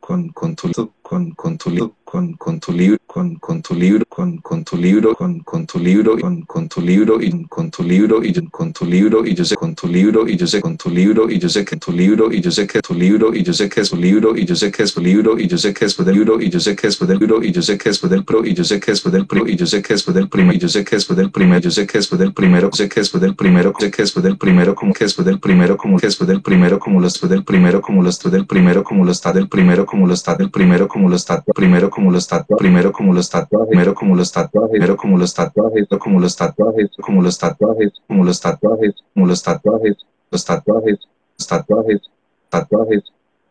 con 0.00 0.32
con 0.32 0.95
con 1.08 1.30
con 1.36 1.56
tu 1.56 1.70
libro 1.70 1.94
con 2.04 2.32
con 2.34 2.58
tu 2.58 2.72
libro 2.72 2.98
con 3.06 3.36
con 3.36 3.62
tu 3.62 3.74
libro 3.74 4.04
con 4.06 4.38
con 4.38 4.64
tu 4.64 4.76
libro 4.76 5.14
con 5.14 5.38
con 5.40 5.64
tu 5.64 5.78
libro 5.78 6.18
con 6.18 6.42
con 6.42 6.68
tu 6.68 6.80
libro 6.80 7.22
y 7.22 7.30
con 7.46 7.70
tu 7.70 7.84
libro 7.84 8.24
y 8.24 8.32
con 8.50 8.72
tu 8.72 8.84
libro 8.84 9.24
y 9.24 9.32
yo 9.34 9.44
sé 9.44 9.54
con 9.54 9.76
tu 9.76 9.86
libro 9.86 10.28
y 10.28 10.36
yo 10.36 10.48
sé 10.48 10.60
con 10.60 10.76
tu 10.76 10.90
libro 10.90 11.30
y 11.30 11.38
yo 11.38 11.48
sé 11.48 11.64
que 11.64 11.76
tu 11.76 11.92
libro 11.92 12.28
y 12.32 12.40
yo 12.40 12.50
sé 12.50 12.66
que 12.66 12.80
tu 12.80 12.94
libro 12.96 13.30
y 13.32 13.42
yo 13.42 13.52
sé 13.52 13.70
que 13.70 13.84
es 13.84 13.86
tu 14.02 14.02
libro 14.02 14.42
y 14.42 14.48
yo 14.48 14.56
sé 14.56 14.72
que 14.72 14.82
es 14.82 14.90
tu 14.90 15.00
libro 15.00 15.32
y 15.32 15.46
yo 15.46 15.60
sé 15.60 15.62
que 15.64 15.88
es 15.88 15.96
del 15.96 16.16
libro 16.16 16.40
y 16.42 16.50
yo 16.50 16.60
sé 16.60 16.74
que 16.74 16.88
es 16.88 16.98
del 16.98 17.18
libro 17.20 17.44
y 17.44 17.52
yo 17.52 17.62
sé 17.62 17.78
que 17.78 18.90
es 18.90 19.06
del 19.14 19.28
pro 19.28 19.46
y 19.46 19.56
yo 19.56 19.64
sé 19.64 19.82
que 19.84 19.94
es 19.94 20.04
del 20.12 20.26
pro 20.26 20.42
y 20.42 20.58
yo 20.58 20.68
sé 20.68 20.84
que 20.84 20.96
es 20.96 21.06
del 21.06 21.28
primero 21.30 21.54
y 21.54 21.60
yo 21.60 21.70
sé 21.70 21.86
que 21.86 21.98
es 21.98 22.16
del 22.16 22.32
primero 22.32 22.70
yo 22.72 22.90
sé 22.90 22.98
que 22.98 23.08
es 23.08 23.30
del 23.30 23.36
primero 23.36 23.70
sé 23.76 23.90
que 23.90 24.02
es 24.02 24.12
del 24.16 24.28
primero 24.28 24.74
sé 24.74 24.90
que 24.98 25.06
es 25.06 25.22
del 25.22 25.38
primero 25.38 25.76
como 25.76 25.88
que 25.88 26.06
es 26.06 26.16
del 26.16 26.40
primero 26.42 26.76
como 26.76 26.96
que 26.96 26.96
es 26.96 27.26
del 27.26 27.50
primero 27.50 27.78
como 27.78 28.02
los 28.02 28.20
del 28.20 28.44
primero 28.44 28.82
como 28.82 29.04
del 29.04 29.06
primero 29.06 29.06
como 29.06 29.06
lo 29.06 29.12
está 29.12 29.32
del 29.32 29.48
primero 29.48 29.86
como 29.86 30.12
está 30.12 30.34
del 30.34 30.50
primero 30.50 30.88
como 30.96 31.10
lo 31.10 31.16
está 31.16 31.42
primero 31.42 31.90
como 31.90 32.10
lo 32.10 32.16
está 32.16 32.42
primero 32.42 32.90
como 32.90 33.12
lo 33.12 33.20
está 33.20 33.44
primero 33.44 33.94
como 33.94 34.16
lo 34.16 34.22
está 34.22 34.48
primero 34.48 34.96
como 34.96 35.18
los 35.18 35.34
tatuajes 35.34 35.86
como 36.00 36.18
los 36.18 36.34
tatuajes 36.34 36.90
como 37.02 37.20
los 37.20 37.38
tatuajes 37.38 37.92
como 38.06 38.24
los 38.24 38.40
tatuajes 38.40 38.94
como 39.12 39.26
los 39.26 39.42
tatuajes 39.42 39.94
los 40.30 40.44
tatuajes 40.46 40.98
los 41.36 41.46
tatuajes 41.46 42.00
tatuajes 42.48 43.02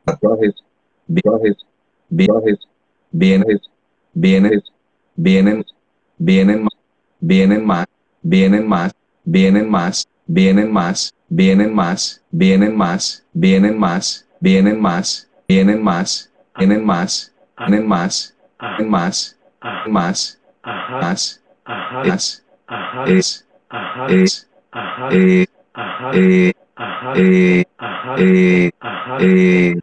tatuajes 0.03 0.53
viajes 1.06 1.56
viajes 2.10 2.58
bienes 3.11 3.61
bienes 4.15 4.63
vienen 5.15 5.63
vienen 6.17 6.67
vienen 7.19 7.63
más 7.63 7.85
vienen 8.24 8.67
más 8.67 8.92
vienen 9.24 9.69
más 9.69 10.08
vienen 10.28 10.74
más 10.74 11.13
vienen 11.29 11.76
más 11.76 12.24
vienen 12.31 12.76
más 12.76 13.24
vienen 13.31 13.78
más 13.78 14.26
vienen 14.40 14.81
más 14.81 15.29
vienen 15.47 15.83
más 15.83 16.31
vienen 16.58 16.85
más 16.85 17.34
vienen 17.57 17.88
más 17.88 18.35
vienen 18.59 18.89
más 18.91 19.38
más 19.88 20.39
más 21.01 21.41
es 22.15 22.43
es 23.07 23.45
es 24.09 24.47
eh 25.11 25.45
eh 26.13 26.53
eh 26.53 26.53
eh 27.15 27.63
eh 28.39 28.71
eh 29.19 29.75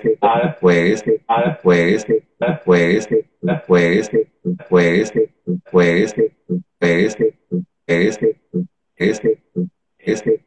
puede, 0.60 1.57
puede, 1.62 2.26
puedes, 2.65 3.06
puedes, 3.06 3.06
puedes, 3.67 4.10
puedes, 4.69 5.12
puedes, 5.70 6.15
puedes, 6.78 7.17
este, 7.86 8.38
este, 8.97 9.38
este, 9.99 10.47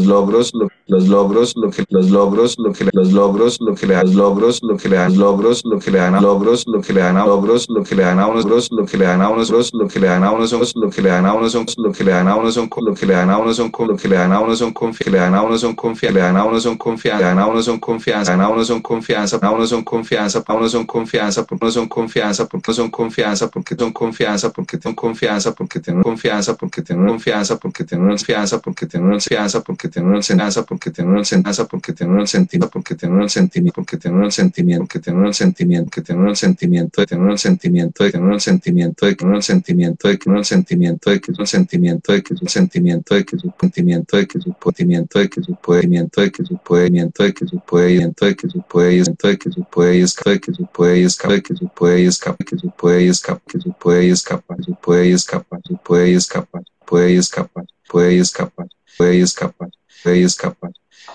logros, 0.06 0.52
los 0.88 1.08
logros, 1.08 1.54
lo 1.56 1.70
que 1.70 1.84
los 1.90 2.10
logros, 2.10 2.56
lo 2.58 2.72
que 2.74 2.86
los 2.92 3.12
logros, 3.12 3.58
lo 3.60 3.76
que 3.76 3.88
le 3.88 3.96
dan 3.96 4.14
logros, 4.16 4.60
lo 4.62 4.78
que 4.78 4.90
le 4.90 4.96
dan 4.98 5.18
logros, 5.18 5.64
lo 5.66 5.80
que 5.80 5.92
le 5.92 5.98
dan 5.98 6.22
logros, 6.22 6.66
lo 6.68 6.82
que 6.82 6.94
le 6.94 7.02
dan 7.02 7.16
logros, 7.16 7.68
lo 7.70 7.84
que 7.84 7.96
le 7.96 8.04
dan 8.04 8.20
a 8.20 8.28
unos 8.28 8.46
logros, 8.46 8.70
lo 8.72 8.86
que 8.86 8.98
le 8.98 9.06
dan 9.06 9.22
a 9.22 9.30
unos 9.30 9.50
logros, 9.50 9.72
lo 9.74 9.88
que 9.90 10.00
le 10.00 10.06
dan 10.06 10.24
a 10.24 10.32
unos 10.34 10.50
son 10.50 10.62
lo 10.76 10.92
que 10.92 11.02
le 11.04 11.10
dan 11.10 11.26
a 11.26 11.34
unos 11.34 11.52
son 11.54 11.66
lo 11.78 11.92
que 11.92 12.04
le 12.04 12.12
dan 12.12 12.28
a 12.28 12.36
unos 12.36 12.56
son 12.56 12.70
lo 12.78 12.94
que 12.94 13.06
le 13.06 13.14
dan 13.14 13.30
a 13.30 13.38
unos 13.38 13.56
son 13.56 13.72
lo 13.88 13.98
que 13.98 14.08
le 14.08 14.18
dan 14.18 14.32
a 14.32 14.40
unos 14.40 14.60
son 14.60 14.74
confianza, 14.74 15.10
le 15.10 15.18
dan 15.18 15.38
a 15.40 15.46
unos 15.48 15.62
son 15.62 15.74
confianza, 15.76 16.12
le 16.12 16.20
dan 16.20 16.30
a 16.30 16.46
unos 16.46 16.64
son 16.64 16.78
confianza, 16.78 17.22
le 17.22 17.24
dan 17.24 17.40
a 17.40 17.48
unos 17.48 17.66
son 17.66 17.80
confianza, 17.80 18.34
a 18.34 18.50
unos 18.50 18.68
son 18.68 18.82
confianza, 18.82 19.38
a 19.42 19.52
unos 19.52 19.70
son 19.70 19.84
confianza, 19.84 20.44
a 20.48 20.54
unos 20.54 20.72
son 20.72 20.86
confianza, 20.86 21.46
porque 21.46 21.66
no 21.66 21.72
son 21.72 21.88
confianza, 21.88 22.46
porque 22.48 22.74
son 22.74 22.90
confianza, 22.90 23.50
porque 23.50 23.76
son 23.76 23.92
confianza, 23.92 24.50
porque 24.52 24.70
tengo 24.70 24.94
confianza, 24.94 25.54
porque 25.54 25.82
tengo 25.82 26.04
confianza, 26.04 26.56
porque 26.56 26.84
tengo 26.84 26.98
confianza, 27.04 27.58
porque 27.58 27.84
tengo 27.84 28.08
confianza, 28.08 28.60
porque 28.60 28.86
tengo 28.86 29.10
confianza, 29.10 29.62
porque 29.62 29.77
tengo 29.90 30.14
confianza, 30.22 30.64
porque 30.66 30.92
tengo 30.92 31.12
una 31.12 31.24
porque 31.68 31.94
tengo 31.94 32.20
el 32.20 32.28
sentimiento, 32.28 32.70
porque 32.72 32.96
tengo 32.96 33.22
el 33.22 33.30
sentimiento, 33.30 33.74
porque 33.76 33.98
tengo 33.98 34.24
el 34.26 34.32
sentimiento, 34.32 34.84
porque 34.84 35.00
tengo 35.00 35.26
el 35.26 35.34
sentimiento, 35.34 35.92
que 35.92 36.02
tengo 36.02 36.28
el 36.28 36.36
sentimiento, 36.36 37.02
de 37.02 37.08
tener 37.08 37.30
el 37.30 37.38
sentimiento, 37.38 38.04
de 38.04 38.12
tener 38.12 38.32
el 38.34 38.42
sentimiento, 38.42 39.06
de 39.06 39.16
tener 39.16 39.36
el 39.36 39.44
sentimiento, 39.44 40.08
que 40.18 40.26
el 40.30 40.44
sentimiento, 40.44 41.10
de 41.12 41.20
que 41.22 41.32
es 41.32 41.40
un 41.40 41.46
sentimiento, 41.46 41.46
que 41.46 41.46
un 41.46 41.46
sentimiento, 41.48 42.12
que 42.22 42.34
es 42.34 42.42
un 42.42 42.50
sentimiento, 42.50 43.14
de 43.14 43.24
que 43.26 43.36
es 43.36 43.44
un 43.44 43.50
sentimiento, 43.50 44.18
de 44.18 44.28
que 44.28 44.38
es 44.38 44.46
un 44.48 44.54
podimiento, 44.60 45.20
de 45.20 45.30
que 45.30 45.42
es 45.42 45.50
un 45.50 45.58
podimiento, 45.58 46.22
de 46.22 46.32
que 46.32 46.42
es 46.42 46.52
un 46.52 46.60
podimiento, 46.60 47.24
de 47.24 47.34
que 47.34 47.44
es 47.44 47.52
un 47.54 47.62
podimiento, 47.62 49.28
de 49.28 49.38
que 49.38 49.50
es 49.50 49.58
un 49.58 49.64
puede 49.78 50.02
escapar, 50.02 50.34
de 50.34 50.42
que 50.42 50.52
se 50.54 50.66
puede 50.74 51.04
escapar, 51.04 51.36
de 51.36 51.44
que 51.44 51.56
se 51.56 51.68
puede 51.76 52.06
escapar, 52.06 52.46
que 52.46 52.58
se 52.58 52.68
puede 52.70 53.08
escapar, 53.08 53.42
que 53.48 53.60
se 53.60 53.72
puede 53.72 54.10
escapar, 54.10 54.58
se 54.64 54.74
puede 54.74 55.12
escapar, 55.12 55.62
se 55.68 55.76
puede 55.76 56.14
escapar, 56.14 56.64
puede 56.86 57.16
escapar, 57.18 57.66
Foi 57.90 58.16
escapar, 58.16 58.68
foi 58.98 59.18
escapar, 59.18 59.70
foi 60.04 60.20
escapar, 60.20 60.72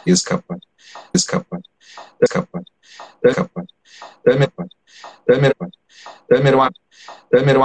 escapar, 0.07 0.59
escapar, 1.15 1.61
escapar, 2.23 2.63
escapar. 3.25 3.65
escapar 3.65 3.67
tamer, 4.25 4.51
tamer, 5.27 5.55
tamer, 6.29 6.55
tamer, 7.31 7.57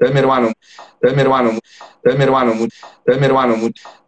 hermano, 0.00 0.52
dame 1.02 1.22
hermano, 1.22 1.50
hermano, 1.50 1.60
dame 2.04 2.24
hermano, 2.24 2.52
dame 3.06 3.26
hermano, 3.26 3.58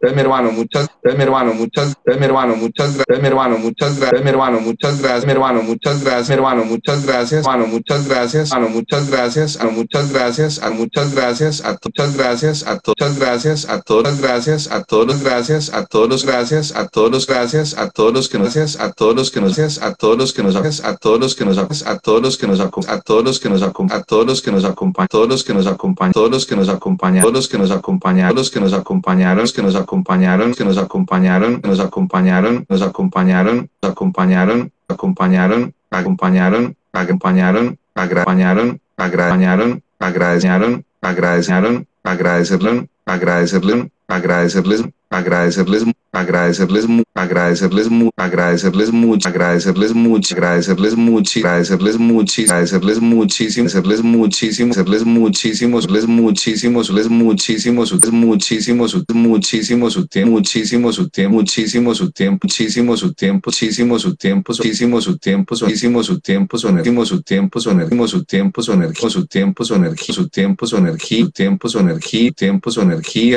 dame 0.01 0.21
hermano, 0.21 0.21
dame 0.23 0.23
hermano, 0.23 0.61
muchas, 0.61 0.89
dame 1.05 1.23
hermano, 1.23 1.55
muchas, 1.55 1.95
dame 2.07 2.25
hermano, 2.25 2.55
muchas 2.55 2.95
gracias, 2.95 3.07
dame 3.07 3.27
hermano, 3.27 3.57
muchas 3.59 3.99
gracias, 3.99 4.11
dame 4.11 4.29
hermano, 4.29 4.61
muchas 4.61 5.01
gracias, 5.01 5.25
mi 5.25 5.31
hermano, 5.33 5.63
muchas 5.63 6.03
gracias, 6.03 6.31
hermano, 6.31 6.65
muchas 6.65 7.05
gracias, 7.05 7.45
hermano, 7.45 7.67
muchas 7.67 8.07
gracias, 8.07 8.51
hermano, 8.51 8.69
muchas 8.69 9.09
gracias, 9.09 9.57
hermano, 9.59 9.69
muchas 9.69 10.11
gracias, 10.11 10.63
a 10.63 10.69
muchas 10.69 11.13
gracias, 11.13 11.59
a 11.63 11.77
muchas 11.77 12.15
gracias, 12.15 12.65
a 12.67 12.79
todas 12.79 13.17
gracias, 13.17 13.69
a 13.69 13.81
todas 13.81 14.21
gracias, 14.21 14.71
a 14.71 14.83
todos 14.83 15.07
los 15.07 15.23
gracias, 15.23 15.73
a 15.73 15.85
todos 15.85 16.09
los 16.09 16.25
gracias, 16.25 16.75
a 16.75 16.87
todos 16.87 17.11
los 17.11 17.27
gracias, 17.27 17.77
a 17.77 17.89
todos 17.89 18.13
los 18.13 18.29
que 18.29 18.39
nos 18.39 18.49
haces, 18.49 18.79
a 18.79 18.91
todos 18.93 19.17
los 19.17 19.31
que 19.31 19.39
nos 19.39 19.57
haces, 19.57 19.81
a 19.81 19.93
todos 19.93 20.17
los 20.17 20.31
que 20.33 20.43
nos 20.43 20.55
haces, 20.55 20.83
a 20.83 20.95
todos 20.97 21.19
los 21.19 21.35
que 21.35 21.43
nos 21.43 21.57
haces, 21.57 21.85
a 21.85 21.97
todos 21.97 22.21
los 22.21 22.37
que 22.37 22.47
nos 22.47 22.51
a 22.87 22.99
todos 23.01 23.23
los 23.23 23.39
que 23.39 23.49
nos 23.49 23.61
a 23.61 24.03
todos 24.03 24.25
los 24.25 24.41
que 24.41 24.51
nos 24.51 24.63
acompañan, 24.63 25.07
todos 25.09 25.27
los 25.27 25.43
que 25.43 25.53
nos 25.53 25.67
acompañan, 25.67 25.80
todos 26.13 26.31
los 26.31 26.45
que 26.45 26.55
nos 26.55 26.69
acompañan, 26.69 27.21
todos 27.21 27.33
los 27.33 27.47
que 27.49 27.57
nos 27.57 27.71
acompañaron, 27.71 28.35
los 28.35 28.49
que 28.49 28.59
nos 28.59 28.73
acompañaron, 28.73 29.37
los 29.39 29.51
que 29.51 29.61
nos 29.61 29.75
acompañaron, 29.75 30.53
que 30.53 30.63
nos 30.63 30.77
acompañaron, 30.77 31.61
nos 31.63 31.81
acompañaron, 31.81 32.61
nos 32.69 32.81
acompañaron, 32.81 33.69
nos 33.81 33.91
acompañaron, 33.91 34.59
acompañaron, 34.89 35.65
acompañaron, 35.91 36.75
acompañaron, 36.93 37.77
acompañaron, 37.95 38.81
acompañaron, 38.97 39.83
agradecieron, 39.99 40.85
agradecieron, 41.01 41.87
agradecerle, 42.03 42.89
agradecerle, 43.05 43.91
agradecerles, 44.07 44.83
agradecerles, 45.09 45.83
agradecerles, 46.11 46.85
agradecerles, 47.15 47.15
agradecerles 47.15 47.89
mucho, 47.89 48.13
agradecerles 48.17 48.91
mucho, 48.91 49.27
agradecerles 49.27 49.93
mucho, 49.93 50.33
agradecerles 50.35 50.95
mucho, 50.95 51.39
agradecerles 51.39 51.97
muchísimo, 51.97 52.57
hacerles 52.57 52.99
muchísimo, 52.99 53.65
hacerles 53.65 54.01
muchísimo, 54.01 54.71
hacerles 54.71 55.05
muchísimo, 55.05 55.77
hacerles 55.79 56.07
muchísimo, 56.07 56.77
hacerles 56.77 57.09
muchísimo, 57.09 57.81
muchísimo 57.81 58.87
su 58.87 58.99
tiempo, 58.99 59.19
muchísimo 59.19 59.89
su 59.89 60.07
tiempo, 60.07 60.31
muchísimo 60.35 60.91
su 60.91 61.09
tiempo, 61.09 62.47
muchísimo 62.47 62.99
su 62.99 63.13
tiempo, 63.13 63.49
muchísimo 63.49 64.11
su 64.11 64.19
tiempo, 64.19 64.55
muchísimo 64.61 65.01
su 65.01 65.19
tiempo, 65.19 65.55
muchísimo 65.55 66.03
su 66.03 66.19
tiempo, 66.19 66.57
su 66.57 66.67
su 66.67 66.75
tiempo, 66.75 68.07
su 68.07 68.07
su 68.07 68.25
tiempo, 68.25 68.73
su 68.73 68.91
su 68.91 69.25
tiempo, 69.27 69.65
su 69.65 69.75
energía, 69.75 70.13
su 70.13 70.27
tiempo, 70.27 70.67
su 70.67 70.77
su 70.77 71.29
tiempo, 71.31 71.67
su 71.69 71.69
tiempo, 71.69 71.69
su 71.69 72.33
tiempo, 72.33 72.71
su 72.71 72.81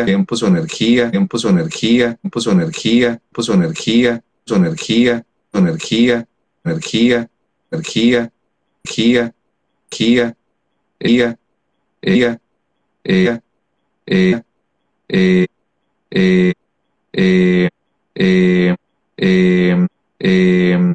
tiempo, 0.05 0.37
su 0.37 0.47
energía, 0.47 1.11
tiempo, 1.11 1.39
su 1.39 1.49
energía, 1.49 2.15
tiempo, 2.17 2.41
su 2.41 2.51
energía, 2.51 3.21
su 3.37 3.53
energía, 3.53 4.23
su 4.45 4.55
energía, 4.55 5.25
energía, 5.53 6.27
energía, 6.65 7.29
energía, 7.71 8.33
energía, 8.83 9.33
ella, 9.93 10.37
ella, 11.01 11.39
ella, 12.03 12.41
ella, 13.05 13.43
eh, 14.07 14.43
eh, 15.09 15.47
eh, 16.11 16.53
eh, 17.23 17.69
eh, 18.15 18.77
eh, 19.17 19.87
eh, 20.19 20.94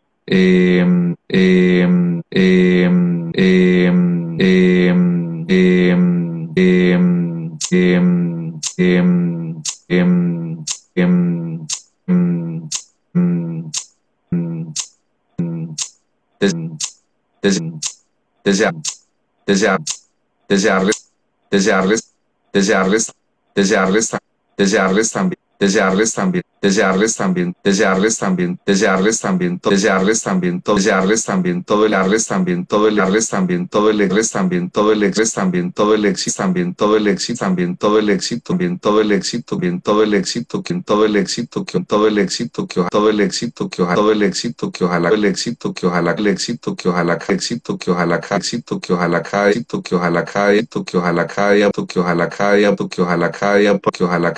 deseamos, 17.50 18.78
deseamos, 19.46 19.84
desearles, 20.48 21.10
desearles, 21.52 22.14
desearles, 22.54 23.14
desearles, 23.54 24.12
desearles 24.58 25.12
también, 25.12 25.40
desearles 25.60 26.14
también, 26.14 26.44
desearles 26.62 27.16
también, 27.16 27.56
desearles 27.64 28.18
también, 28.18 28.60
desearles 28.66 29.20
también, 29.20 29.60
desearles 29.64 30.22
también, 30.22 30.62
desearles 30.66 31.26
también 31.26 31.64
todo 31.64 31.86
el 31.86 31.94
arles 31.94 32.28
también, 32.28 32.66
todo 32.66 32.88
el 32.88 33.00
arles 33.00 33.30
también, 33.30 33.68
todo 33.68 33.90
el 33.90 34.02
egres 34.02 34.32
también, 34.32 34.70
todo 34.70 34.92
el 34.92 35.04
egres 35.04 35.34
también, 35.34 35.72
todo 35.72 35.94
el 35.94 36.06
éxito 36.06 36.38
también, 36.38 36.74
todo 36.74 36.98
el 36.98 37.08
éxito 37.08 37.40
también, 37.40 37.78
todo 37.78 38.00
el 38.00 38.10
éxito, 38.10 38.56
bien 38.56 38.80
todo 38.80 39.02
el 39.02 39.12
éxito, 39.12 39.58
bien 39.58 39.80
todo 39.82 40.04
el 40.04 40.14
éxito, 40.14 40.64
quien 40.64 40.84
todo 40.84 41.06
el 41.06 41.16
éxito, 41.16 41.66
quien 41.66 41.86
todo 41.86 42.08
el 42.08 42.18
éxito, 42.18 42.68
que 42.68 42.82
todo 42.90 43.10
el 43.10 43.22
éxito, 43.22 43.70
que 43.70 43.82
ojalá 43.82 43.96
todo 43.96 44.12
el 44.12 44.24
éxito, 44.24 44.72
que 44.72 44.84
ojalá 44.86 45.10
el 45.10 45.26
éxito, 45.26 45.74
que 45.74 45.88
ojalá 45.88 46.12
el 46.12 46.28
éxito, 46.28 46.76
que 46.76 46.88
ojalá 46.90 47.18
éxito, 47.30 47.78
que 47.78 47.92
ojalá 47.92 48.20
éxito, 48.30 48.80
que 48.80 48.94
ojalá 48.94 49.22
que 49.22 49.36
ojalá 49.36 49.50
éxito, 49.50 49.82
que 49.82 49.96
ojalá 49.96 50.26
que 50.26 50.98
ojalá 50.98 51.28
que 51.28 52.00
ojalá 52.00 52.30
que 52.30 52.46
ojalá 54.04 54.34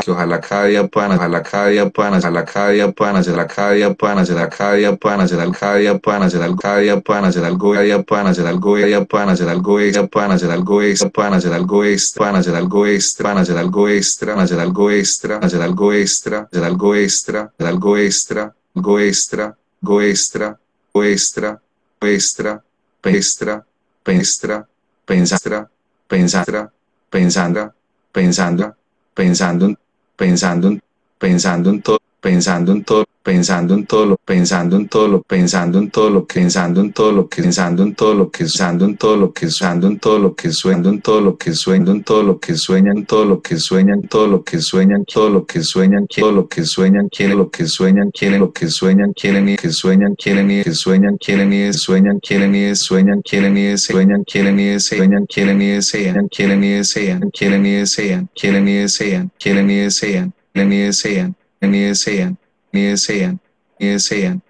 que 0.00 0.10
ojalá 0.10 1.24
ojalá 1.24 1.42
cada 1.54 1.68
día 1.68 1.88
puedan 1.88 2.14
hacerla 2.14 2.44
cada 2.44 2.70
día 2.70 2.90
puedan 2.90 3.14
hacerla 3.14 3.46
cada 3.46 3.70
día 3.70 3.94
puedan 3.94 4.18
hacerla 4.18 4.48
cada 4.48 4.74
día 4.74 4.96
puedan 4.96 5.20
hacerla 5.20 5.52
cada 5.52 5.76
día 5.76 6.00
puedan 6.00 6.24
hacer 6.24 6.42
cada 6.60 6.78
día 6.80 7.00
puedan 7.00 7.24
hacer 7.26 7.44
algo 7.44 7.72
cada 7.72 7.84
día 7.84 8.04
puedan 8.04 8.26
hacer 8.26 8.48
algo 8.48 8.74
cada 8.74 8.86
día 8.86 9.06
puedan 9.08 9.28
hacer 9.28 9.48
algo 9.48 9.70
extra 9.70 10.08
puedan 10.08 10.32
hacer 10.32 10.52
algo 10.52 10.82
extra 10.82 11.10
puedan 11.10 11.34
hacer 11.36 11.54
algo 11.54 11.86
extra 11.86 12.18
puedan 12.24 12.36
hacer 12.36 12.56
algo 12.58 12.88
extra 12.88 13.24
puedan 13.24 13.38
hacer 13.38 13.58
algo 13.58 13.88
extra 13.88 14.34
hacer 14.36 14.60
algo 14.60 14.92
extra 14.92 15.38
hacer 15.38 15.62
algo 15.62 15.92
extra 15.94 16.48
hacer 16.50 16.64
algo 16.64 16.96
extra 16.96 17.52
hacer 17.58 17.66
algo 17.68 17.98
extra 17.98 18.54
go 18.74 18.98
extra 18.98 19.56
go 19.80 20.00
extra 20.02 20.58
go 20.90 21.04
extra 21.04 21.60
extra 22.00 22.62
extra 23.02 23.64
extra 24.06 24.66
pensastra 25.06 25.68
pensastra 26.08 26.72
pensando 27.10 27.72
pensando 28.12 28.74
pensando 29.14 29.76
pensando 30.16 30.78
pensando 31.18 31.70
en 31.70 31.82
todo, 31.82 31.98
pensando 32.20 32.72
en 32.72 32.82
todo, 32.84 33.04
pensando 33.24 33.74
en 33.74 33.86
todo 33.86 34.06
lo, 34.06 34.16
pensando 34.18 34.76
en 34.76 34.86
todo 34.86 35.08
lo, 35.08 35.22
pensando 35.22 35.78
en 35.78 35.90
todo 35.90 36.10
lo 36.10 36.26
pensando 36.26 36.82
en 36.82 36.92
todo 36.92 37.12
lo 37.12 37.28
pensando 37.28 37.84
en 37.84 37.94
todo 37.94 38.14
lo 38.14 38.30
pensando 38.30 38.86
en 38.86 38.96
todo 38.96 39.18
lo 39.18 39.34
pensando 39.34 39.88
en 39.88 39.98
todo 39.98 40.18
lo 40.18 40.34
que 40.34 40.50
sueño, 40.52 40.90
en 40.90 41.02
todo 41.02 41.20
lo 41.20 41.36
que 41.38 41.52
sueño, 41.54 41.92
en 41.92 42.04
todo 42.04 42.24
lo 42.26 42.38
que 42.38 42.56
sueñan, 42.56 43.04
todo 43.04 43.26
lo 43.26 43.42
que 43.42 43.58
sueñan, 43.58 44.04
todo 44.08 44.28
lo 44.28 44.36
que 44.36 44.52
sueñan, 44.52 45.02
todo 45.06 45.30
lo 45.30 45.46
que 45.46 45.62
sueñan, 45.62 46.10
todo 46.10 46.32
lo 46.32 46.48
que 46.48 46.64
sueñan, 46.64 47.08
quieren 47.08 47.38
lo 47.38 47.50
que 47.50 47.66
sueñan, 47.66 48.10
quieren 48.10 48.40
lo 48.40 48.52
que 48.52 48.68
sueñan, 48.68 49.12
quieren 49.12 49.48
y 49.48 49.56
que 49.56 49.70
sueñan, 49.70 50.14
quieren 50.16 50.50
y 50.50 50.62
que 50.62 50.72
sueñan, 50.74 51.16
quieren 51.18 51.52
y 51.52 51.72
sueñan, 51.72 52.18
quieren 52.18 52.54
y 52.54 52.74
sueñan, 52.74 53.22
quieren 53.22 53.56
y 53.56 53.76
sueñan, 53.76 54.22
quieren 54.26 54.58
y 54.58 54.80
sueñan, 54.80 55.28
quieren 55.28 55.60
y 55.60 55.70
desean, 55.70 56.28
quieren 56.28 56.64
y 56.64 56.72
desean, 56.74 57.28
quieren 57.38 57.66
y 57.66 57.72
desean, 57.72 58.30
quieren 58.34 58.68
y 58.68 58.74
desean, 58.74 59.30
quieren 59.38 59.70
y 59.70 59.76
desean 59.76 60.34
ni 60.62 60.86
desean, 60.86 61.34
ni 61.60 61.88
desean, 61.88 62.38
ni 62.72 62.86
desean, 62.86 63.40
ni 63.80 63.88
desean, 63.88 64.40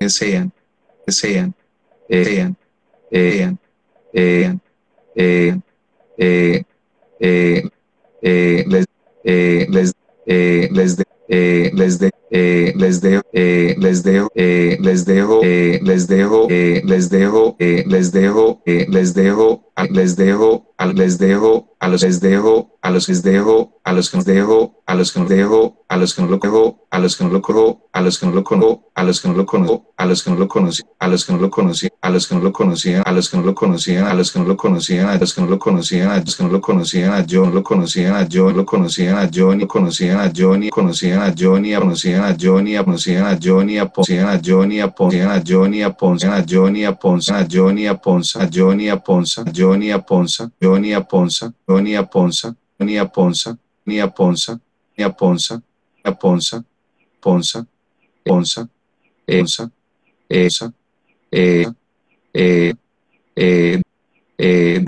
desean, 0.00 0.50
desean, 1.06 1.54
desean, 2.08 2.56
desean, 3.10 3.58
desean, 4.12 4.60
eh, 5.14 5.54
eh, 6.18 6.64
eh, 7.20 7.62
eh, 8.22 8.64
les, 8.66 8.86
eh, 9.24 9.66
les, 9.68 9.92
eh, 10.26 10.68
les, 10.72 10.96
de, 10.96 11.04
eh, 11.28 11.70
les, 11.72 11.98
de, 11.98 12.10
eh, 12.32 12.72
les 12.76 13.00
dejo, 13.02 13.22
eh, 13.34 13.76
les 13.78 14.02
dejo, 14.02 14.28
eh, 14.34 14.78
les 14.80 15.04
dejo, 15.04 15.40
eh, 15.42 15.80
les 15.82 16.08
dejo, 16.08 16.46
eh, 16.48 16.82
les 16.84 17.10
dejo, 17.10 17.56
eh, 17.58 17.84
les 17.86 18.10
dejo, 18.14 18.62
eh, 18.64 18.86
les 18.88 19.14
dejo, 19.14 19.72
les 19.90 20.16
dejo, 20.16 20.62
les 20.90 21.18
dejo, 21.18 21.76
a 21.78 21.88
los 21.88 22.02
les 22.02 22.20
dejo, 22.20 22.76
a 22.80 22.90
los 22.90 23.08
les 23.08 23.22
dejo, 23.22 23.80
a 23.84 23.92
los 23.92 24.10
que 24.10 24.16
nos 24.16 24.24
dejo, 24.24 24.82
a 24.86 24.94
los 24.94 25.12
que 25.12 25.20
nos 25.20 25.28
dejo, 25.28 25.84
a 25.88 25.96
los 25.96 26.14
que 26.14 26.22
no 26.22 26.28
lo 26.28 26.38
cojo, 26.38 26.86
a 26.90 26.98
los 26.98 27.16
que 27.16 27.24
no 27.24 27.30
lo 27.30 27.42
cojo, 27.42 27.88
a 27.92 28.00
los 28.00 28.18
que 28.18 28.26
no 28.26 28.32
lo 28.32 28.44
conozco, 28.44 28.92
a 28.94 29.04
los 29.04 29.22
que 29.22 29.28
no 29.30 29.36
lo 29.36 29.46
conozco, 29.46 29.94
a 29.96 30.06
los 30.06 30.22
que 30.22 30.30
no 30.30 30.38
lo 30.38 30.48
conocí, 30.48 30.82
a 30.98 31.08
los 31.08 31.24
que 31.24 31.34
no 31.34 31.40
lo 31.40 31.50
conocí, 31.50 31.88
a 32.00 32.10
los 32.10 32.28
que 32.28 32.34
no 32.36 32.42
lo 32.42 32.52
conocían, 32.52 33.02
a 33.04 33.12
los 33.12 33.30
que 33.30 33.36
no 33.38 33.44
lo 33.44 33.54
conocían, 33.54 34.06
a 34.06 34.14
los 34.14 34.32
que 34.32 34.38
no 34.40 34.46
lo 34.46 34.56
conocían, 34.56 35.08
a 35.08 35.16
los 35.18 35.34
que 35.34 35.40
no 35.40 35.48
lo 35.48 35.58
conocían, 35.58 36.10
a 36.10 36.18
los 36.20 36.36
que 36.36 36.42
no 36.44 36.50
lo 36.50 36.60
conocían, 36.60 37.12
a 37.12 37.24
no 37.42 37.50
lo 37.50 37.62
conocían, 37.62 38.14
a 38.14 38.26
yo 38.26 38.50
lo 38.50 38.64
conocían, 38.64 39.16
a 39.16 39.28
Johnny, 39.32 39.66
conocían 39.66 40.20
a 40.20 40.32
Johnny, 40.34 40.70
conocían 40.70 41.22
a 41.22 41.34
Johnny, 41.36 41.74
conocían 41.74 42.21
a 42.22 42.36
Johnny, 42.36 42.76
conocían 42.76 43.26
a 43.26 43.38
Johnny, 43.38 43.78
conocían 43.92 44.28
a 44.28 44.40
Johnny, 44.42 44.80
conocían 44.94 45.30
a 45.30 45.42
Johnny, 45.44 45.82
conocían 45.96 46.32
a 46.32 46.44
Johnny, 46.46 46.84
a 46.84 46.92
Ponza, 46.96 47.38
a 47.38 47.46
Johnny, 47.48 47.86
a 47.86 47.94
Ponza, 47.94 48.40
a 48.40 48.48
Johnny, 48.50 48.88
a 48.88 48.96
Ponza, 48.96 49.44
Johnny, 49.52 49.90
a 49.90 49.98
Ponza, 49.98 50.52
Johnny, 50.60 50.92
a 50.92 51.00
Ponza, 51.00 51.52
Johnny, 51.66 51.94
a 51.94 51.96
Ponza, 51.96 51.96
Johnny, 51.96 51.96
a 51.96 52.02
Ponza, 52.02 52.56
ni 52.78 52.98
a 52.98 53.06
Ponza, 53.06 53.58
ni 53.86 54.00
a 54.00 54.08
Ponza, 54.08 54.60
ni 54.96 55.04
a 55.04 55.10
Ponza, 55.10 55.62
Ponza, 56.18 56.64
Ponza, 57.20 57.66
Ponza, 58.24 58.68
esa, 60.28 60.72
eh, 61.30 61.66
eh, 62.32 62.74
eh, 63.34 63.82
eh, 64.38 64.84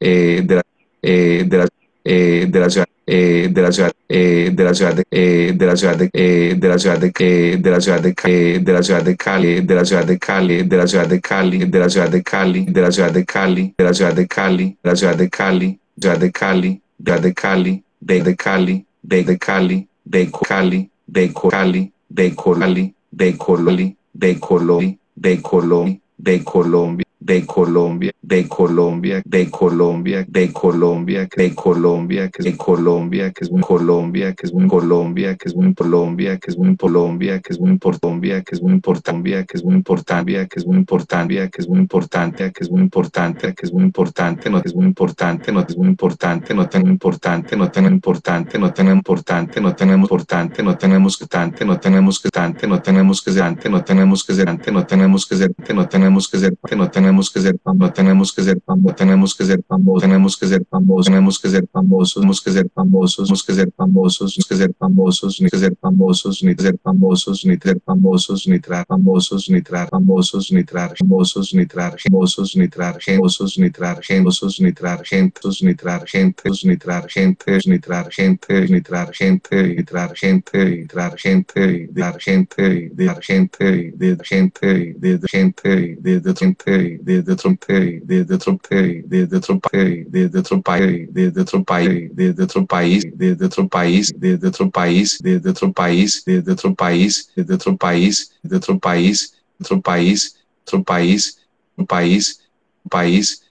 eh, 0.00 0.42
de 0.44 0.54
la, 0.54 0.62
eh, 1.02 1.44
de 1.46 1.58
la, 1.58 1.68
eh, 2.04 2.46
de 2.48 2.60
la 2.60 2.70
ciudad, 2.70 2.86
eh, 3.14 3.48
de 3.52 3.62
la 3.62 3.70
ciudad, 3.72 3.92
eh, 4.08 4.50
de 4.54 4.64
la 4.64 4.72
ciudad 4.74 4.94
de, 4.94 5.04
eh, 5.10 5.54
la 5.58 5.76
ciudad 5.76 5.96
de, 5.98 6.08
eh, 6.12 6.54
de 6.56 6.68
la 6.68 6.78
ciudad 6.78 6.98
de, 6.98 7.12
eh, 7.18 7.58
de 7.60 7.70
la 7.70 7.80
ciudad 7.80 8.00
de, 8.00 8.14
eh, 8.24 8.58
de 8.62 8.72
la 8.72 8.82
ciudad 8.82 9.02
de 9.02 9.16
Cali, 9.16 9.60
de 9.60 9.74
la 9.74 9.84
ciudad 9.84 10.06
de 10.06 10.18
Cali, 10.18 10.64
de 10.64 10.78
la 10.78 10.86
ciudad 10.88 11.06
de 11.08 11.20
Cali, 11.20 11.64
de 11.66 11.80
la 11.80 11.90
ciudad 11.90 12.08
de 12.08 12.22
Cali, 12.22 12.64
de 12.66 12.80
la 12.80 12.90
ciudad 12.90 13.12
de 13.12 13.24
Cali, 13.24 13.66
de 13.76 13.84
la 13.84 13.92
ciudad 13.92 14.14
de 14.14 14.26
Cali, 14.26 14.76
de 14.82 14.90
la 14.90 14.96
ciudad 14.96 15.16
de 15.16 15.28
Cali, 15.28 15.78
ciudad 16.00 16.18
de 16.18 16.30
Cali, 16.30 16.80
ciudad 16.98 17.20
de 17.20 17.32
Cali, 17.34 17.82
de 18.00 18.22
de 18.22 18.36
Cali, 18.36 18.84
de 18.94 19.26
de 19.26 19.28
Cali, 19.28 19.28
de 19.28 19.38
Cali, 19.38 19.88
de 20.04 20.30
Cali, 20.30 20.90
de 21.06 21.32
Cali, 21.32 21.92
de 22.08 22.34
Coli, 22.34 23.94
de 24.12 24.38
Coli, 24.38 24.98
de 25.14 25.40
Colombia, 25.42 26.00
de 26.16 26.44
Colombia, 26.44 27.06
de 27.24 27.46
Colombia, 27.46 28.12
de 28.20 28.48
Colombia, 28.48 29.22
de 29.24 29.50
Colombia, 29.50 30.24
de 30.26 30.52
Colombia, 30.52 31.28
de 31.34 31.54
Colombia, 31.54 32.28
que 32.30 32.48
es 32.48 32.56
Colombia, 32.56 33.32
que 33.32 33.44
es 33.44 33.50
Colombia, 33.60 34.34
que 34.34 34.46
es 34.46 34.52
Colombia, 34.68 35.36
que 35.36 35.48
es 35.48 35.52
Colombia, 35.74 36.38
que 36.38 36.50
es 36.50 36.56
Colombia, 36.56 37.40
que 37.40 37.52
es 37.52 37.56
Colombia, 37.58 38.42
que 38.42 38.54
es 38.54 38.60
Portambia, 38.80 39.44
que 39.44 39.56
es 39.56 39.62
Portambia, 39.84 40.46
que 40.46 40.58
es 40.58 40.64
Portambia, 40.84 41.48
que 41.48 41.62
es 41.62 41.68
importante, 41.68 42.52
que 42.52 42.64
es 42.64 42.70
importante, 42.70 43.54
que 43.54 43.66
es 43.66 43.72
importante, 43.72 44.50
no 44.50 44.58
es 44.58 44.74
importante, 44.74 45.52
no 45.52 45.60
es 45.60 45.76
importante, 45.76 46.54
no 46.54 46.68
tan 46.68 46.86
importante, 46.86 47.56
no 47.56 47.70
tan 47.70 47.86
importante, 47.86 48.60
no 48.60 48.72
tan 48.74 48.88
importante, 48.88 49.60
no 49.60 49.74
tenemos 49.76 50.10
importante, 50.10 50.62
no 50.62 50.76
tenemos 50.76 51.18
que 51.18 51.26
tante, 51.26 51.64
no 51.64 51.78
tenemos 51.78 52.20
que 52.20 52.30
tante, 52.30 52.66
no 52.66 52.82
tenemos 52.82 53.22
que 53.22 53.32
ser 53.32 53.42
no 53.68 53.82
tenemos 53.82 54.24
que 54.24 54.34
ser 54.34 54.72
no 54.72 54.84
tenemos 54.84 55.26
que 55.26 55.36
ser 55.36 55.54
no 55.74 55.88
tenemos 55.88 56.28
que 56.28 56.38
ser 56.38 56.54
no 56.76 56.90
tenemos 56.90 57.11
tenemos 57.12 57.30
que 57.30 57.40
ser 57.40 57.58
famosos, 57.62 57.94
tenemos 57.94 58.32
que 58.32 58.42
ser 58.42 58.62
famosos, 58.66 58.96
tenemos 58.96 59.36
que 59.36 59.44
ser 59.44 59.64
famosos, 59.68 60.02
tenemos 60.02 60.38
que 60.38 60.46
ser 60.46 60.66
famosos, 60.72 61.04
tenemos 61.04 61.40
que 61.40 61.50
ser 61.50 61.78
famosos, 61.84 62.14
tenemos 62.14 62.42
que 62.42 62.44
ser 62.64 62.72
famosos, 62.76 63.26
tenemos 63.26 63.44
que 63.44 63.54
ser 63.54 63.74
famosos, 63.76 64.36
tenemos 64.36 64.48
que 64.48 64.56
ser 64.56 64.74
famosos, 64.82 65.42
ni 65.42 65.50
que 65.50 65.58
ser 65.58 65.76
famosos, 65.76 66.44
ni 66.44 66.54
ser 66.54 66.78
famosos, 66.84 67.46
ni 67.46 67.58
ser 67.58 67.80
famosos, 67.84 68.48
ni 68.48 68.60
trar 68.60 68.86
famosos, 68.86 69.50
ni 69.50 69.62
trar 69.62 69.88
famosos, 69.90 70.52
ni 70.52 70.64
trar 70.64 70.94
famosos, 70.98 71.54
ni 71.54 71.66
trar 71.66 71.96
famosos, 72.00 72.56
ni 72.56 72.68
trar 72.68 72.98
famosos, 73.02 73.58
ni 73.58 73.68
ni 73.68 74.72
gentos, 75.10 75.52
ni 75.52 75.52
ni 75.52 75.52
ni 75.52 76.88
gente, 77.20 78.66
ni 78.68 78.80
trar 78.80 79.12
gente, 79.20 79.68
y 79.68 79.84
gente, 80.14 80.80
y 80.80 80.86
trar 80.86 81.16
gente, 81.18 81.88
dar 81.92 82.18
gente, 82.18 82.62
y 82.74 82.88
dar 82.90 83.22
gente, 83.22 83.58
y 83.60 83.90
de 83.92 84.16
gente, 84.22 84.94
de 84.98 85.18
gente, 85.28 85.96
de 86.00 86.34
gente, 86.34 86.98
desde 87.04 87.32
otro 87.32 87.56
país, 87.56 88.02
desde 88.04 88.34
otro 88.34 88.58
país, 88.58 89.04
desde 89.08 89.36
otro 89.36 89.60
país, 89.60 90.06
desde 90.10 90.38
otro 90.38 90.62
país, 90.62 91.08
desde 91.12 91.40
otro 91.40 91.64
país, 91.64 92.08
desde 92.14 92.42
otro 92.44 92.66
país, 92.66 93.04
desde 93.14 93.44
otro 93.44 93.68
país, 93.68 94.12
desde 94.16 94.48
otro 94.48 94.70
país, 94.70 95.18
desde 95.20 95.50
otro 95.50 95.72
país, 95.72 96.24
desde 96.24 96.52
otro 96.52 96.74
país, 96.76 97.32
desde 97.36 97.54
otro 97.54 97.76
país, 97.76 98.32
desde 98.42 98.56
otro 98.56 98.78
país, 98.78 99.34
otro 99.60 99.80
país, 99.80 100.36
otro 100.64 100.82
país, 100.84 101.38
un 101.76 101.86
país, 101.86 102.40
país, 102.88 103.42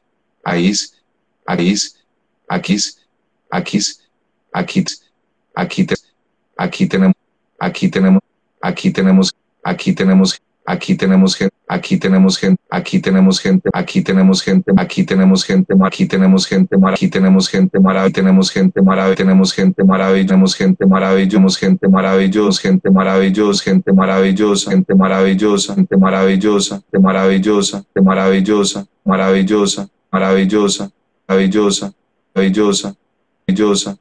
país, 0.44 0.94
país, 1.46 1.98
aquí, 2.48 2.78
aquí, 3.50 3.80
aquí, 4.53 4.85
aquí, 5.56 5.88
aquí 6.58 6.88
tenemos, 6.88 7.16
aquí 7.60 7.90
tenemos, 7.90 8.22
aquí 8.62 8.92
tenemos, 8.92 9.35
aquí 9.64 9.94
tenemos 9.94 10.42
aquí 10.65 10.95
tenemos 10.95 11.35
gente, 11.35 11.53
aquí 11.67 11.97
tenemos 11.97 12.38
gente, 12.38 12.60
aquí 12.69 12.99
tenemos 12.99 13.40
gente, 13.40 13.69
aquí 13.74 14.01
tenemos 14.01 14.42
gente, 14.42 14.72
aquí 14.77 15.03
tenemos 15.03 15.45
gente, 15.45 15.74
aquí 15.83 16.08
tenemos 16.08 16.47
gente, 16.47 16.77
aquí 16.85 17.08
tenemos 17.10 17.47
gente 17.49 17.79
maravillosa, 17.79 18.11
tenemos 18.11 18.51
gente 18.51 18.81
maravillosa, 18.81 19.15
tenemos 19.15 20.56
gente 20.56 20.85
maravillosa, 20.85 20.88
gente 20.88 20.88
maravillosa, 20.88 21.56
gente 21.58 21.90
maravillosa, 21.90 22.61
gente 22.61 22.94
maravillosa, 22.94 23.72
gente 23.72 23.94
maravillosa, 23.94 24.72
gente 24.72 24.95
maravillosa, 24.95 25.74
gente 25.76 25.95
maravillosa, 25.97 26.76
gente 26.76 27.01
maravillosa, 27.01 27.77
gente 27.77 28.01
maravillosa, 28.01 28.85
maravillosa, 29.01 29.01
maravillosa, 29.01 29.90
maravillosa, 30.11 30.11
maravillosa, 30.11 30.92
maravillosa, 31.31 31.94
maravillosa, 32.35 32.94
maravillosa, 33.47 33.97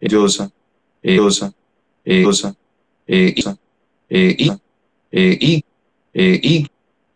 maravillosa, 0.00 0.50
maravillosa, 2.04 2.52
y, 5.12 5.64
y, 6.14 6.56
y, 6.56 6.66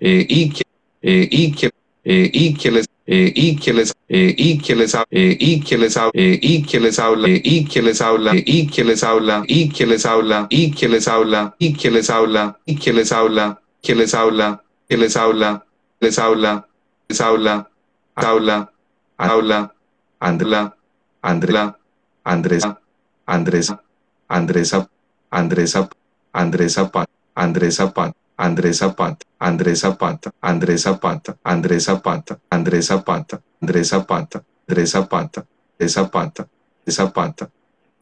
y, 0.01 0.43
y 0.43 0.51
que 0.51 0.63
y 1.03 1.53
que 1.53 1.71
les 1.71 1.87
y 2.05 2.55
que 2.55 2.71
les 2.71 2.87
y 3.07 3.57
que 3.57 3.75
les 3.75 3.95
y 4.09 4.59
que 4.61 4.77
les 4.77 4.97
y 5.23 5.63
que 5.63 5.79
les 5.79 6.99
habla 6.99 7.29
y 7.29 7.67
que 7.67 7.81
les 7.81 8.01
habla 8.01 8.33
y 8.37 8.67
que 8.67 8.85
les 8.85 9.03
habla 9.03 9.37
y 9.45 9.69
que 9.69 9.87
les 9.87 10.07
habla 10.07 10.47
y 10.49 10.73
que 10.73 10.89
les 10.89 11.09
habla 11.09 11.57
y 11.59 11.75
que 11.75 11.91
les 11.91 12.11
habla 12.11 12.59
y 12.67 12.77
que 12.77 12.93
les 12.93 13.13
habla 13.13 13.61
que 13.83 13.95
les 13.95 14.15
habla 14.15 14.63
que 14.89 14.97
les 14.97 15.17
habla 15.17 15.67
les 16.01 16.19
habla 16.19 16.69
les 17.09 17.21
habla 17.21 17.71
habla 18.17 18.73
habla 19.19 19.75
Andrela 20.21 20.75
Andrela 21.23 21.79
Andresa 22.25 22.81
Andresa 23.27 23.83
Andresa 24.29 24.89
Andresa 25.31 25.89
Andresa 26.33 26.91
Andresa 27.35 27.93
Pat 27.93 28.17
Andrés 28.37 28.79
Zapata, 28.79 29.25
Andrés 29.39 29.81
Zapata, 29.81 30.33
Andrés 30.41 30.83
Zapata, 30.83 31.37
Andrés 31.45 31.85
Zapata, 31.85 32.39
Andrés 32.51 32.87
Zapata, 32.87 33.41
Andrés 33.61 33.89
Zapata, 33.91 34.43
Andrés 34.69 34.91
Zapata, 34.91 35.45
Andrés 35.79 35.93
Zapata, 35.93 36.47
Zapata, 36.47 36.49
Zapata, 36.87 37.51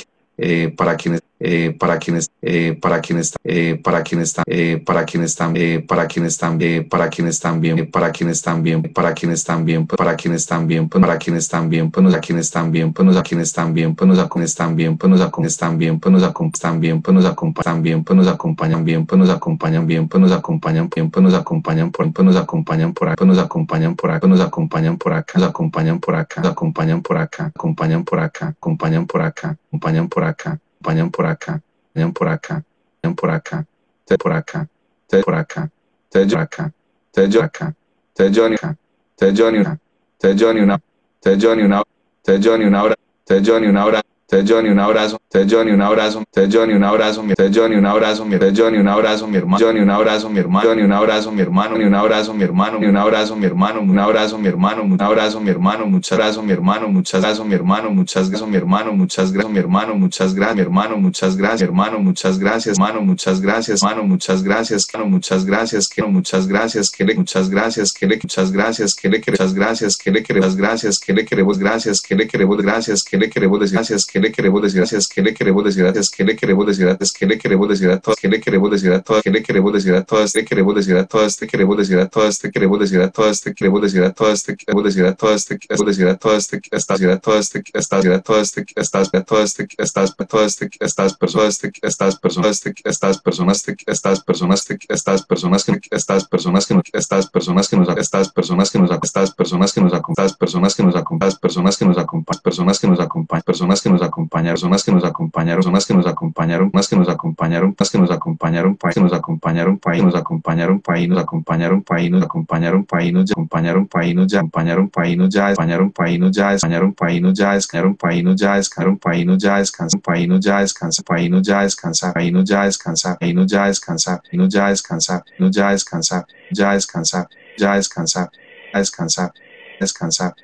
para 0.76 0.96
quienes 0.98 1.22
eh, 1.40 1.76
para 1.80 1.98
quienes 1.98 2.30
eh, 2.42 2.78
para 2.82 3.02
quienes 3.02 3.34
eh, 3.44 3.80
para 3.84 4.04
quienes 4.04 4.36
eh, 4.46 4.82
para 4.86 5.06
quienes 5.06 5.38
eh, 5.56 5.86
para 5.88 6.08
quienes 6.08 6.40
eh, 6.40 6.90
para 6.92 7.10
quienes 7.10 7.42
bien 7.60 7.90
para 7.92 8.12
quienes 8.12 8.44
bien 8.62 8.94
para 8.94 9.14
quienes 9.14 9.46
bien 9.66 9.88
para 9.88 10.16
quienes 10.16 10.48
bien 10.68 10.78
para 10.78 11.20
quienes 11.20 11.50
bien 11.70 11.88
pues 11.92 12.14
a 12.14 12.20
quienes 12.20 12.52
bien 12.70 12.92
pues 12.94 13.06
nos 13.06 13.16
a 13.16 13.24
quienes 13.24 13.54
bien 13.72 13.96
pues 13.96 14.20
a 14.20 14.28
quienes 14.28 14.56
bien 14.76 14.98
pues 14.98 15.22
a 15.22 15.30
quienes 15.30 15.78
bien 15.78 16.00
pues 16.00 16.14
nos 16.14 16.24
acompañan 16.24 16.80
bien 16.80 17.02
pues 17.02 17.16
nos 17.16 17.26
acompañan 17.26 17.82
bien 17.82 18.04
pues 18.04 18.18
nos 18.18 18.28
acompañan 18.28 18.84
bien 18.84 19.06
pues 19.06 19.20
nos 19.20 19.30
acompañan 19.30 19.88
bien 19.88 20.08
pues 20.08 20.22
nos 20.22 20.32
acompañan 20.32 20.90
bien 20.90 21.10
pues 21.10 21.22
nos 21.24 21.34
acompañan 21.34 21.90
por 21.90 22.12
pues 22.12 22.26
nos 22.26 22.34
acompañan 22.36 22.94
por 22.94 23.16
pues 23.16 23.28
nos 23.28 23.40
acompañan 23.40 23.96
por 23.96 24.12
acá 24.12 24.28
nos 24.28 24.42
acompañan 24.42 24.76
por 24.76 25.12
acá 25.12 25.40
nos 25.40 25.50
acompañan 25.50 26.00
por 26.00 26.14
acá 26.16 26.40
nos 26.42 26.50
acompañan 26.50 27.02
por 27.02 27.18
acá 27.18 27.52
acompañan 27.54 28.04
por 28.04 28.20
acá 28.20 28.48
acompañan 28.60 29.06
por 29.08 29.22
acá 29.22 29.58
acompañan 29.72 30.10
por 30.10 30.24
acá 30.24 30.60
vayan 30.79 31.12
por 31.12 31.26
acá, 31.26 31.62
vayan 31.94 32.13
por 32.13 32.28
acá, 32.28 32.63
vayan 33.01 33.15
por 33.15 33.29
acá, 33.31 33.65
te 34.06 34.17
por 34.17 34.31
acá, 34.31 34.67
te 35.08 35.22
por 35.22 35.35
acá, 35.35 35.69
te 36.10 36.28
yo 36.28 36.40
acá, 36.40 36.72
te 37.12 37.29
yo 37.29 37.42
acá, 37.44 37.74
te 38.13 38.31
yo 38.31 38.45
acá, 38.45 38.76
te 39.15 39.33
yo 39.33 39.51
ni 39.51 39.60
una, 39.60 39.79
te 40.17 40.35
yo 40.35 40.53
ni 40.53 40.62
una, 40.62 40.79
te 41.19 41.38
yo 41.38 41.56
ni 41.56 41.63
una, 41.63 41.83
te 42.24 42.40
yo 42.40 42.58
ni 42.58 42.65
una 42.65 42.83
hora, 42.83 42.95
te 43.26 43.42
yo 43.42 43.60
ni 43.60 43.67
una 43.67 43.85
hora 43.85 44.01
te 44.29 44.44
Johnny, 44.45 44.69
un 44.69 44.78
abrazo. 44.78 45.19
Te 45.28 45.44
Johnny, 45.49 45.72
un 45.72 45.81
abrazo. 45.81 46.24
Te 46.31 46.47
Johnny, 46.47 46.76
un 46.76 46.83
abrazo. 46.83 47.26
Te 47.35 47.49
Johnny, 47.51 47.74
un 47.74 47.85
abrazo. 47.88 48.24
Te 48.38 48.53
Johnny, 48.56 48.78
un 48.78 48.88
abrazo, 48.88 49.26
mi 49.28 49.38
hermano. 49.38 49.65
Johnny, 49.65 49.79
un 49.79 49.90
abrazo, 49.90 50.29
mi 50.29 50.38
hermano. 50.38 50.69
Johnny, 50.69 50.83
un 50.83 50.94
abrazo, 50.94 51.31
mi 51.31 51.42
hermano. 51.42 51.76
Ni 51.76 51.83
un 51.83 51.95
abrazo, 51.95 52.35
mi 52.35 52.44
hermano. 52.44 52.78
Ni 52.78 52.85
un 52.85 52.95
abrazo, 52.95 53.35
mi 53.35 53.45
hermano. 53.47 53.81
Un 53.81 53.97
abrazo, 53.97 54.38
mi 54.38 54.47
hermano. 54.47 54.83
Un 54.83 55.01
abrazo, 55.01 55.42
mi 55.42 55.49
hermano. 55.49 55.88
Muchas 55.88 56.19
gracias, 56.19 56.45
mi 56.45 56.51
hermano. 56.51 56.88
Muchas 56.90 57.22
gracias, 57.24 57.47
mi 57.47 57.56
hermano. 57.56 57.90
Muchas 57.92 58.29
gracias, 58.29 58.47
mi 58.47 58.58
hermano. 58.58 58.94
Muchas 58.94 59.33
gracias, 59.33 60.56
mi 60.56 60.62
hermano. 60.62 60.97
Muchas 60.99 61.35
gracias, 61.35 61.62
mi 61.62 61.65
hermano. 61.65 61.99
Muchas 61.99 62.38
gracias, 62.38 62.78
hermano. 62.78 63.01
Muchas 63.01 63.42
gracias, 63.42 63.81
hermano. 63.81 64.03
Muchas 64.03 64.42
gracias, 64.42 64.90
hermano. 64.94 65.10
Muchas 65.17 65.45
gracias, 65.45 65.90
que 65.90 66.03
muchas 66.03 66.45
gracias, 66.45 66.92
que 66.92 67.06
muchas 67.15 67.49
gracias, 67.49 67.94
que 67.94 68.06
le 68.06 68.19
muchas 68.22 68.51
gracias, 68.51 68.94
que 68.94 69.10
le 69.10 69.22
muchas 69.26 69.53
gracias, 69.53 69.97
que 69.97 70.12
le 70.12 70.22
muchas 70.29 70.56
gracias, 70.56 70.99
que 70.99 71.13
le 71.13 71.26
queremos 71.26 71.58
gracias, 71.58 72.01
que 72.01 72.15
le 72.15 72.28
queremos 72.28 72.58
gracias, 72.62 73.03
que 73.03 73.17
le 73.17 73.29
queremos 73.29 73.72
gracias, 73.72 74.06
que 74.06 74.19
le 74.19 74.32
queremos 74.32 74.74
gracias, 74.74 75.08
que 75.08 75.22
le 75.22 75.34
queremos 75.34 75.76
gracias 75.76 76.10
que 76.10 76.24
le 76.24 76.35
queremos 76.35 76.66
decir 76.66 76.88
a 76.88 76.96
todos, 76.96 77.12
que 77.14 77.26
le 77.26 77.38
queremos 77.38 77.69
decir 77.69 77.90
a 77.90 78.00
todos, 78.00 78.18
que 78.19 78.28
le 78.28 78.40
queremos 78.42 78.72
decir 78.72 78.94
a 78.94 79.02
todos, 79.02 79.22
que 79.22 79.30
le 79.30 79.44
queremos 79.44 79.72
decir 79.72 79.96
a 79.96 80.03
todos, 80.03 80.32
que 80.32 80.40
le 80.40 80.46
queremos 80.46 80.76
decir 80.76 80.98
a 80.98 81.06
todos, 81.06 81.38
que 81.38 81.48
queremos 81.48 81.78
decir 81.78 82.00
a 82.00 82.08
todos, 82.08 82.40
que 82.40 82.52
queremos 82.52 82.82
decir 82.82 83.02
a 83.02 83.10
todos, 83.10 83.42
que 83.42 83.53
queremos 83.53 83.82
decir 83.82 84.03
a 84.03 84.14
todos, 84.14 84.44
que 84.44 84.53
queremos 84.56 84.84
decir 84.84 85.03
a 85.03 85.14
todos, 85.14 85.48
que 85.48 85.48
queremos 85.48 85.48
decir 85.48 85.48
a 85.48 85.50
que 85.50 85.60
queremos 85.60 85.85
decir 85.88 86.08
a 86.08 86.18
todos, 86.18 86.48
que 86.48 86.60
estás 86.72 87.02
a 87.06 87.19
todos, 87.19 87.50
que 87.50 87.62
estás 87.76 88.06
a 88.06 88.22
todos, 88.22 88.52
que 88.52 88.74
estás 88.76 89.14
a 89.14 89.24
todos, 89.24 89.53
que 89.53 89.76
estás 89.78 90.14
a 90.19 90.26
todos, 90.26 90.56
que 90.56 90.68
estas 90.80 91.14
personas, 91.14 91.64
que 91.64 91.80
estas 91.82 92.19
personas, 92.19 92.76
que 92.76 92.84
estas 92.85 93.22
personas, 93.22 93.66
que 93.66 93.76
estas 93.88 94.24
personas, 94.24 94.66
que 94.66 94.76
estas 94.82 95.24
personas, 95.26 95.76
que 95.80 95.88
estas 95.92 96.30
personas 96.30 96.66
que 96.66 96.74
nos, 96.74 96.90
estas 96.94 97.30
personas 97.30 97.69
que 97.69 97.78
nos, 97.78 97.90
estas 97.90 98.30
personas 98.30 98.72
que 98.72 98.80
nos, 98.80 98.90
estas 99.03 99.32
personas 99.32 99.74
que 99.74 99.82
nos 99.82 99.94
acompañan, 99.94 100.35
personas 100.40 100.76
que 100.76 100.84
nos 100.84 100.96
acompañan, 100.96 101.35
personas 101.42 101.80
que 101.80 101.94
nos 101.98 101.98
acompañan, 101.98 102.42
personas 102.44 102.80
que 102.80 102.88
nos 102.88 103.00
acompañan, 103.00 103.44
personas 103.44 103.82
que 103.82 103.90
nos 103.90 104.02
acompañan, 104.09 104.53
personas 104.53 104.83
que 104.83 104.92
nos 104.92 105.06
acompañaron, 105.06 105.58
personas 105.59 105.85
que 105.85 105.93
nos 105.93 106.08
acompañaron, 106.08 106.69
más 106.74 106.88
que 106.90 106.95
nos 106.97 107.09
acompañaron, 107.09 107.74
más 107.79 107.90
que 107.90 107.97
nos 107.97 108.11
acompañaron, 108.11 108.75
país 108.75 108.95
que 108.95 109.01
nos 109.01 109.13
acompañaron, 109.13 109.77
país 109.77 110.03
nos 110.03 110.15
acompañaron, 110.15 110.81
país 110.81 111.08
nos 111.08 111.24
acompañaron, 111.24 111.81
país 111.83 112.11
nos 112.11 112.24
acompañaron, 112.24 112.83
país 112.83 113.13
nos 113.13 113.31
acompañaron, 113.31 113.88
país 113.88 114.15
nos 114.15 114.27
ya 114.27 114.40
acompañaron, 114.40 114.90
país 114.90 115.08
nos 115.17 115.31
ya 115.31 115.47
acompañaron, 115.47 115.92
país 115.92 116.19
nos 116.19 116.35
ya 116.35 116.49
acompañaron, 116.49 116.92
país 116.92 117.15
nos 117.15 117.29
ya 117.38 117.61
descansaron, 117.61 117.95
país 118.06 118.25
nos 118.25 118.40
ya 118.40 118.56
descansaron, 118.56 118.97
país 118.97 119.25
nos 119.25 119.38
ya 119.38 119.58
descansan, 119.59 120.01
país 120.01 120.27
nos 120.29 120.40
ya 120.40 120.59
descansa, 120.59 121.03
país 121.03 121.29
nos 121.29 121.45
ya 121.45 121.63
descansa, 121.63 122.13
país 122.13 122.33
nos 122.33 122.49
ya 122.49 122.65
descansa, 122.65 123.19
país 123.19 123.35
nos 123.35 123.47
ya 123.49 123.67
descansa, 123.69 124.19
país 124.19 124.35
nos 124.40 124.49
ya 124.49 124.69
descansa, 124.72 125.25
nos 125.40 125.58
ya 125.58 125.72
descansa, 125.72 126.25
ya 126.47 126.74
descansa, 126.74 127.29
ya 127.58 127.75
descansa, 127.75 128.31
descansa, 128.74 129.31
descansa, 129.79 130.35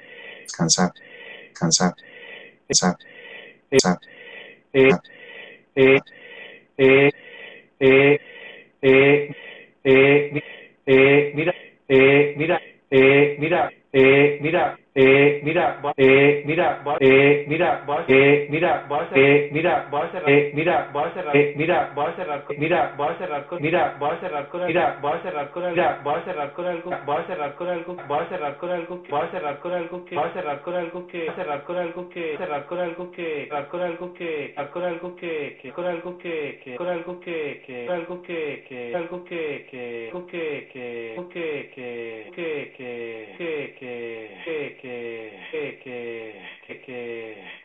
descansa, 0.46 0.94
descansa, 1.50 1.96
esa, 2.68 2.98
mira, 11.36 11.52
eh, 13.00 13.36
mira, 13.40 13.72
eh, 13.92 14.40
mira, 14.42 14.78
eh, 14.98 15.42
mira, 15.44 15.82
eh, 15.98 16.44
mira, 16.46 16.80
eh, 17.02 17.44
mira, 17.50 17.84
eh, 18.08 18.46
mira, 18.48 18.48
eh, 18.48 18.48
mira, 18.50 18.78
eh, 18.78 18.82
voy 18.88 19.00
a 19.00 19.10
cerrar, 19.10 20.30
eh, 20.30 20.52
mira, 20.56 20.90
voy 20.94 21.04
a 21.04 21.12
cerrar, 21.14 21.36
eh, 21.36 21.54
mira, 21.58 21.92
voy 21.94 22.06
a 22.08 22.16
cerrar, 22.16 22.46
mira, 22.58 22.94
voy 22.96 23.08
a 23.10 23.16
cerrar 23.18 23.46
con, 23.46 23.62
mira, 23.62 23.96
voy 24.00 24.10
a 24.10 24.20
cerrar 24.22 24.48
con, 24.48 24.66
mira, 24.66 24.98
voy 25.02 25.12
a 25.12 25.22
cerrar 25.22 25.52
con, 25.52 25.70
mira, 25.70 26.00
voy 26.02 26.16
a 26.16 26.24
cerrar 26.24 26.54
con 26.54 26.66
algo, 26.66 26.92
voy 27.06 27.18
a 27.18 27.26
cerrar 27.28 27.56
con 27.56 27.68
algo, 27.68 27.98
voy 28.08 28.20
a 28.20 28.28
cerrar 28.30 28.56
con 28.58 28.72
algo, 28.72 29.04
voy 29.10 29.20
a 29.20 29.32
cerrar 29.32 29.60
con 29.60 29.72
algo 29.74 30.06
que, 30.06 30.16
voy 30.16 30.24
a 30.24 30.32
cerrar 30.34 30.62
con 30.62 30.76
algo 30.76 31.08
que, 31.08 31.32
cerrar 31.36 31.64
con 31.66 31.78
algo 31.78 32.10
que, 32.10 32.38
cerrar 32.38 32.66
con 32.66 32.80
algo 32.80 33.12
que, 33.12 33.48
cerrar 33.48 33.68
con 33.68 33.82
algo 33.82 34.06
que, 34.14 34.46
cerrar 34.48 34.66
con 34.70 34.84
algo 34.84 35.16
que, 35.16 35.58
que, 35.62 35.72
con 35.72 35.86
algo 36.88 37.20
que, 37.20 37.62
que, 37.66 37.90
algo 37.90 38.24
que, 38.24 38.56
que, 38.62 38.96
algo 38.96 39.20
que, 39.20 40.10
que, 40.72 41.16
que 41.34 42.76
que 42.78 44.76
que 44.82 44.85
que 44.86 45.74
que 45.84 46.36
que 46.62 46.76
que 46.86 47.65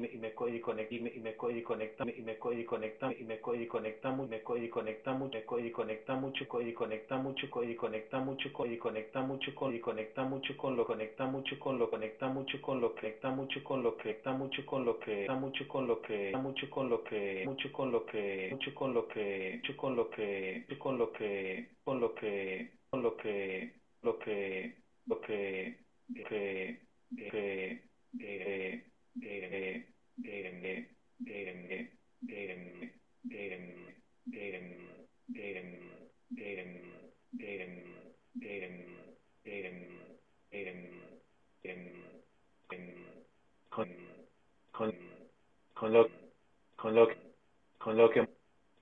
y 0.05 0.59
con 0.59 0.79
y 0.79 0.99
me 0.99 1.09
y 1.09 1.19
me 1.19 1.31
y 1.31 1.61
con 1.61 1.81
y 1.81 1.85
me 2.05 2.13
y 2.17 2.21
me 2.21 2.37
conecta 2.37 2.51
y 2.51 2.53
me 2.53 2.61
y 2.61 2.65
conecta 2.65 3.13
y 3.13 3.23
me 3.23 3.35
y 3.35 3.67
conectamos 3.67 4.29
me 4.29 4.37
y 4.37 4.41
me 4.41 4.69
conecta 4.69 5.13
mucho 5.13 5.41
y 5.61 5.71
conecta 5.71 6.15
mucho 6.17 6.45
y 6.45 6.73
conecta 6.75 7.17
mucho 7.17 8.65
y 8.65 8.77
conecta 8.77 9.21
mucho 9.21 9.55
con 9.55 9.75
y 9.75 9.79
conecta 9.79 10.23
mucho 10.23 10.57
con 10.57 10.75
lo 10.75 10.85
conecta 10.85 11.25
mucho 11.25 11.59
con 11.59 11.77
lo 11.79 11.89
conecta 11.89 12.27
mucho 12.27 12.59
con 12.61 12.81
lo 12.81 12.93
conecta 12.95 13.31
mucho 13.31 13.63
con 13.63 13.83
lo 13.83 13.97
está 14.03 14.33
mucho 14.33 14.65
con 14.65 14.85
lo 14.85 14.97
que 14.97 15.27
mucho 15.29 15.67
con 15.67 15.87
lo 15.87 16.01
que 16.01 16.31
mucho 16.35 16.69
con 16.69 16.89
lo 16.89 17.03
que 17.03 17.45
mucho 17.45 17.71
con 17.73 17.91
lo 17.91 18.05
que 18.05 18.49
mucho 18.51 18.73
con 18.75 18.93
lo 18.93 19.07
que 19.07 19.57
mucho 19.57 19.77
con 19.77 19.95
lo 19.95 20.09
que 20.09 20.65
mucho 20.67 20.77
con 20.77 20.97
lo 20.97 21.11
que 21.11 21.67
con 21.83 21.99
lo 21.99 22.15
que 22.15 22.69
con 22.93 23.01
lo 23.03 23.15
que 23.15 23.71
lo 24.03 24.17
que 24.19 24.75
lo 25.05 25.21
que 25.21 25.77
que 26.29 26.81
que 27.31 28.90
con, 43.69 43.87
con, 44.71 44.93
con 45.73 45.93
lo 45.93 46.09
con 46.75 46.95
lo 46.95 47.07
con 47.81 47.97
lo 47.97 48.09
que 48.11 48.27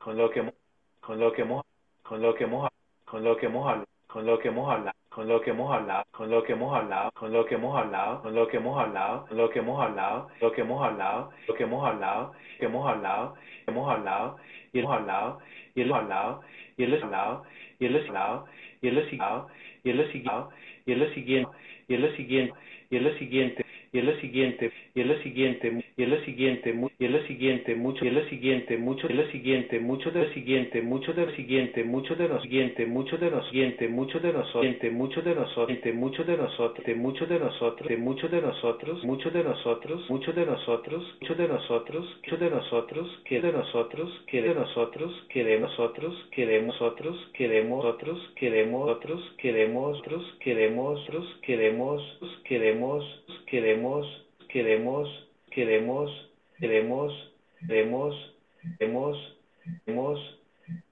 con 0.01 0.17
lo 0.17 0.29
que 0.31 0.53
con 1.01 1.19
lo 1.19 1.33
que 1.33 1.41
hemos 1.41 1.65
con 2.01 2.21
lo 2.21 2.35
que 2.35 2.45
hemos 2.45 2.69
con 3.05 3.23
lo 3.23 3.37
que 3.37 3.47
hemos 3.47 3.85
con 4.07 4.25
lo 4.27 4.39
que 4.39 4.49
hemos 4.49 4.71
hablado 4.71 4.98
con 5.19 5.27
lo 5.27 5.41
que 5.41 5.49
hemos 5.49 5.69
hablado, 5.69 6.05
con 6.11 6.29
lo 6.31 6.41
que 6.41 6.53
hemos 6.53 6.73
hablado, 6.73 7.11
con 7.11 7.33
lo 7.33 7.45
que 7.45 7.55
hemos 7.55 7.77
hablado, 7.77 8.21
con 8.21 8.33
lo 8.33 8.47
que 8.47 8.55
hemos 8.55 8.79
hablado, 8.79 9.25
con 9.27 9.37
lo 9.37 9.49
que 9.49 9.59
hemos 9.59 9.81
hablado, 9.81 10.29
lo 10.39 10.53
que 10.53 10.61
hemos 10.61 10.81
hablado, 10.81 11.31
lo 11.45 11.55
que 11.55 11.63
hemos 11.63 11.85
hablado, 11.85 12.31
que 12.57 12.65
hemos 12.65 12.89
hablado, 12.89 13.35
hemos 13.67 13.91
hablado, 13.91 14.37
y 14.71 14.79
hemos 14.79 14.93
hablado, 14.93 15.39
y 15.75 15.81
hemos 15.81 15.97
hablado, 15.97 16.41
y 16.77 16.83
él 16.83 16.95
hablado, 16.95 17.43
y 17.77 17.85
él 17.85 17.97
hablado, 17.97 18.45
y 18.81 18.87
él 18.87 18.97
hablado, 19.09 19.49
y 19.83 19.89
él 19.91 20.09
siguiente, 20.13 20.47
y 20.85 20.93
él 20.93 21.13
siguiente, 21.13 21.51
y 21.89 21.93
él 21.95 22.15
siguiente, 22.15 22.55
y 22.89 22.95
él 22.95 23.19
siguiente, 23.19 23.65
y 23.91 24.01
lo 24.01 24.15
siguiente, 24.19 24.71
y 24.93 25.03
lo 25.03 25.17
siguiente, 25.21 25.83
y 25.99 26.03
es 26.03 26.09
lo 26.09 26.21
siguiente 26.21 26.71
mucho 26.71 26.95
y 26.97 27.05
es 27.05 27.27
siguiente 27.27 27.75
mucho 27.75 28.05
y 28.05 28.07
es 28.07 28.29
siguiente 28.29 28.77
mucho 28.77 29.07
y 29.09 29.19
es 29.19 29.31
siguiente 29.31 29.79
mucho 29.81 30.11
de 30.11 30.21
lo 30.21 30.31
siguiente 30.31 30.81
mucho 30.81 31.11
de 31.13 31.25
lo 31.25 31.31
siguiente 31.35 31.83
mucho 31.83 32.15
de 32.15 32.27
lo 32.29 32.41
siguiente 32.41 32.87
mucho 32.87 33.17
de 33.17 33.29
lo 33.29 33.43
siguiente 33.43 33.89
mucho 33.89 34.19
de 34.21 34.31
nosotros 34.31 34.93
mucho 34.93 35.21
de 35.21 35.35
nosotros 35.35 35.89
mucho 35.93 36.23
de 36.23 36.37
nosotros 36.37 36.85
de 36.85 36.95
mucho 36.95 37.25
de 37.25 37.37
nosotros 37.37 37.89
de 37.89 37.97
mucho 37.97 38.29
de 38.29 38.41
nosotros 38.41 39.03
mucho 39.03 39.31
de 39.31 39.43
nosotros 39.43 40.09
mucho 40.09 40.31
de 40.31 40.45
nosotros 40.45 41.09
mucho 41.19 41.35
de 41.35 41.49
nosotros 41.49 42.05
mucho 42.23 42.37
de 42.37 42.49
nosotros 42.49 43.19
que 43.25 43.41
de 43.41 43.51
nosotros 43.51 44.23
que 44.23 44.41
de 44.41 44.53
nosotros 44.53 45.13
queremos 45.27 46.81
otros 46.81 47.15
queremos 47.33 47.85
otros 47.85 48.19
queremos 48.37 48.89
otros 48.89 49.33
queremos 49.41 49.99
otros 49.99 50.33
queremos 50.41 50.99
queremos 51.43 51.43
queremos 51.51 52.03
queremos 52.45 53.03
queremos 53.47 54.25
queremos 54.47 55.28
queremos, 55.59 56.09
queremos, 56.57 57.33
queremos, 57.67 58.37
queremos, 58.79 59.39
queremos, 59.85 60.39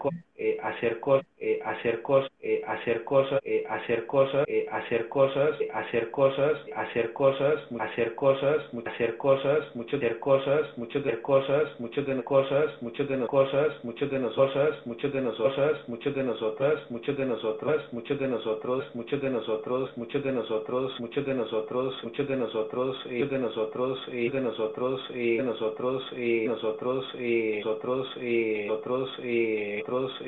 hacer, 0.63 1.01
cosas, 1.01 1.27
eh, 1.41 1.61
hacer 1.65 2.03
cosas, 2.03 2.31
eh, 2.41 2.63
hacer 2.67 3.05
cosas, 3.05 3.41
eh, 3.45 3.65
hacer 3.69 4.07
cosas, 4.07 4.47
eh, 4.49 4.67
hacer 4.71 5.09
cosas, 5.09 5.59
hacer 5.75 6.11
cosas, 6.11 6.59
hacer 6.77 7.13
cosas, 7.13 7.61
hacer 7.81 8.15
cosas, 8.15 8.65
hacer 8.87 9.17
cosas, 9.17 9.75
muchas 9.75 10.01
de 10.01 10.19
cosas, 10.19 10.79
muchas 10.79 11.05
de 11.05 11.21
cosas, 11.21 11.81
muchas 11.81 12.07
de 12.07 12.23
cosas, 12.23 12.83
muchas 12.83 13.09
de 13.09 13.27
cosas, 13.27 13.85
muchas 13.85 14.11
de 14.11 14.21
nosotras, 14.21 14.75
muchas 14.87 15.15
de 15.15 15.21
nosotras, 15.21 16.91
muchas 16.91 17.17
de 17.17 17.27
nosotras, 17.27 17.83
muchas 17.91 18.19
de 18.21 18.29
nosotras, 18.29 18.85
muchos 18.95 19.19
de 19.19 19.31
nosotros, 19.31 19.91
muchos 19.99 20.25
de 20.25 20.33
nosotros, 20.33 20.95
muchos 21.01 21.27
de 21.27 21.35
nosotros, 21.35 21.95
muchos 22.05 22.29
de 22.29 22.37
nosotros, 22.37 23.05
muchos 23.11 23.39
de 23.39 23.41
nosotros, 23.41 24.05
de 24.19 24.43
nosotros, 24.43 25.09
de 25.13 25.43
nosotros, 25.43 26.03
de 26.15 26.49
nosotros, 26.49 28.07
y 28.21 28.67
nosotros, 28.67 29.09
y 29.23 29.77
nosotros, 29.79 30.21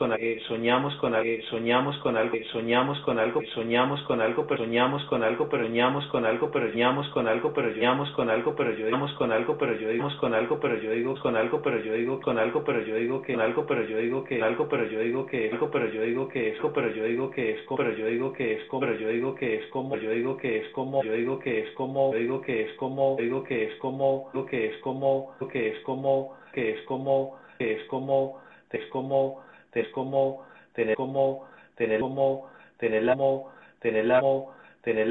con 8.14 9.32
algo, 9.32 9.56
pero 9.56 9.74
yo 9.74 9.90
digo 9.90 10.10
con 10.20 10.34
algo, 10.34 10.60
pero 10.60 10.80
yo 10.82 10.92
digo 10.92 11.16
con 11.22 11.36
algo, 11.36 11.62
pero 11.62 11.84
yo 11.84 11.94
digo 11.94 12.20
con 12.22 12.38
algo, 12.40 12.64
pero 12.64 12.86
yo 12.86 12.93
yo 12.94 13.00
digo 13.00 13.22
que 13.24 13.34
algo, 13.34 13.66
pero 13.66 13.84
yo 13.86 13.98
digo 13.98 14.24
que 14.24 14.42
algo, 14.42 14.70
pero 14.70 14.86
yo 14.86 15.00
digo 15.00 15.26
que 15.26 15.50
algo, 15.50 15.72
pero 15.72 15.88
yo 15.92 16.04
digo 16.04 16.28
que 16.28 16.50
es, 16.50 16.60
pero 16.74 16.94
yo 16.94 17.06
digo 17.06 17.32
que 17.32 17.54
es, 17.54 17.60
pero 17.76 17.92
yo 17.92 18.08
digo 18.08 18.32
que 18.32 18.54
es, 18.54 18.64
pero 18.70 18.94
yo 18.96 19.10
digo 19.10 19.36
que 19.36 19.56
es 19.56 19.70
como, 19.72 19.96
yo 19.96 20.12
digo 20.12 20.38
que 20.38 20.60
es 20.60 20.72
como, 20.72 21.04
yo 21.04 21.14
digo 21.14 21.40
que 21.40 21.60
es 21.60 21.74
como, 21.74 22.14
yo 22.14 22.20
digo 22.20 22.42
que 22.42 22.62
es 22.64 22.74
como, 22.78 23.18
digo 23.18 23.44
que 23.44 23.66
es 23.66 23.76
como, 23.80 24.30
lo 24.34 24.46
que 24.46 24.68
es 24.68 24.78
como, 24.82 25.34
lo 25.40 25.48
que 25.48 25.70
es 25.70 25.80
como, 25.82 26.38
que 26.54 26.70
es 26.70 26.82
como, 26.86 27.40
que 27.58 27.74
es 27.74 27.84
como, 27.88 28.40
es 28.70 28.86
como, 28.90 29.42
es 29.74 29.88
como, 29.90 30.46
tener 30.76 30.96
como, 30.96 31.48
tener 31.76 32.00
como, 32.00 32.48
tener 32.80 33.10
amo, 33.10 33.50
tener 33.82 34.12
amo, 34.12 34.54
tener 34.84 35.08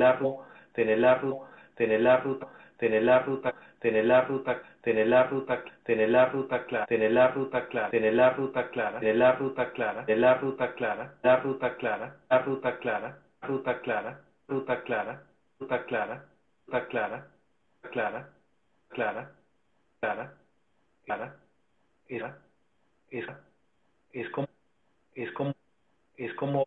tener 0.74 1.02
tener 1.74 2.00
la 2.00 2.18
ruta, 2.20 2.46
tener 2.78 3.02
la 3.02 3.18
ruta, 3.20 3.54
tener 3.80 4.04
la 4.04 4.20
ruta, 4.22 4.62
tener 4.82 5.06
la 5.08 5.24
ruta, 5.24 5.64
tener 5.84 6.10
la 6.10 6.26
ruta 6.26 6.64
clara, 6.66 6.86
tener 6.86 7.12
la 7.12 7.28
ruta 7.28 7.66
clara, 7.66 7.90
tener 7.90 8.14
la 8.14 8.30
ruta 8.30 8.70
clara, 8.70 8.98
tener 9.00 9.16
la 9.16 9.32
ruta 9.32 9.72
clara, 9.72 10.06
tener 10.06 10.20
la 10.20 10.34
ruta 10.34 10.74
clara, 10.74 11.14
la 11.22 11.36
ruta 11.36 11.76
clara, 11.76 12.16
la 12.30 12.38
ruta 12.38 12.78
clara, 12.78 13.18
ruta 13.42 13.80
clara, 13.80 14.18
ruta 14.48 14.82
clara, 14.82 15.22
ruta 15.58 15.84
clara, 15.84 16.24
ruta 16.58 16.86
clara, 16.86 17.26
clara, 17.90 18.28
clara, 18.90 19.32
clara, 20.00 20.32
clara, 21.04 21.34
esa, 22.08 22.38
esa, 23.10 23.40
es 24.12 24.28
como, 24.30 24.48
es 25.14 25.32
como, 25.32 25.54
es 26.16 26.34
como, 26.34 26.66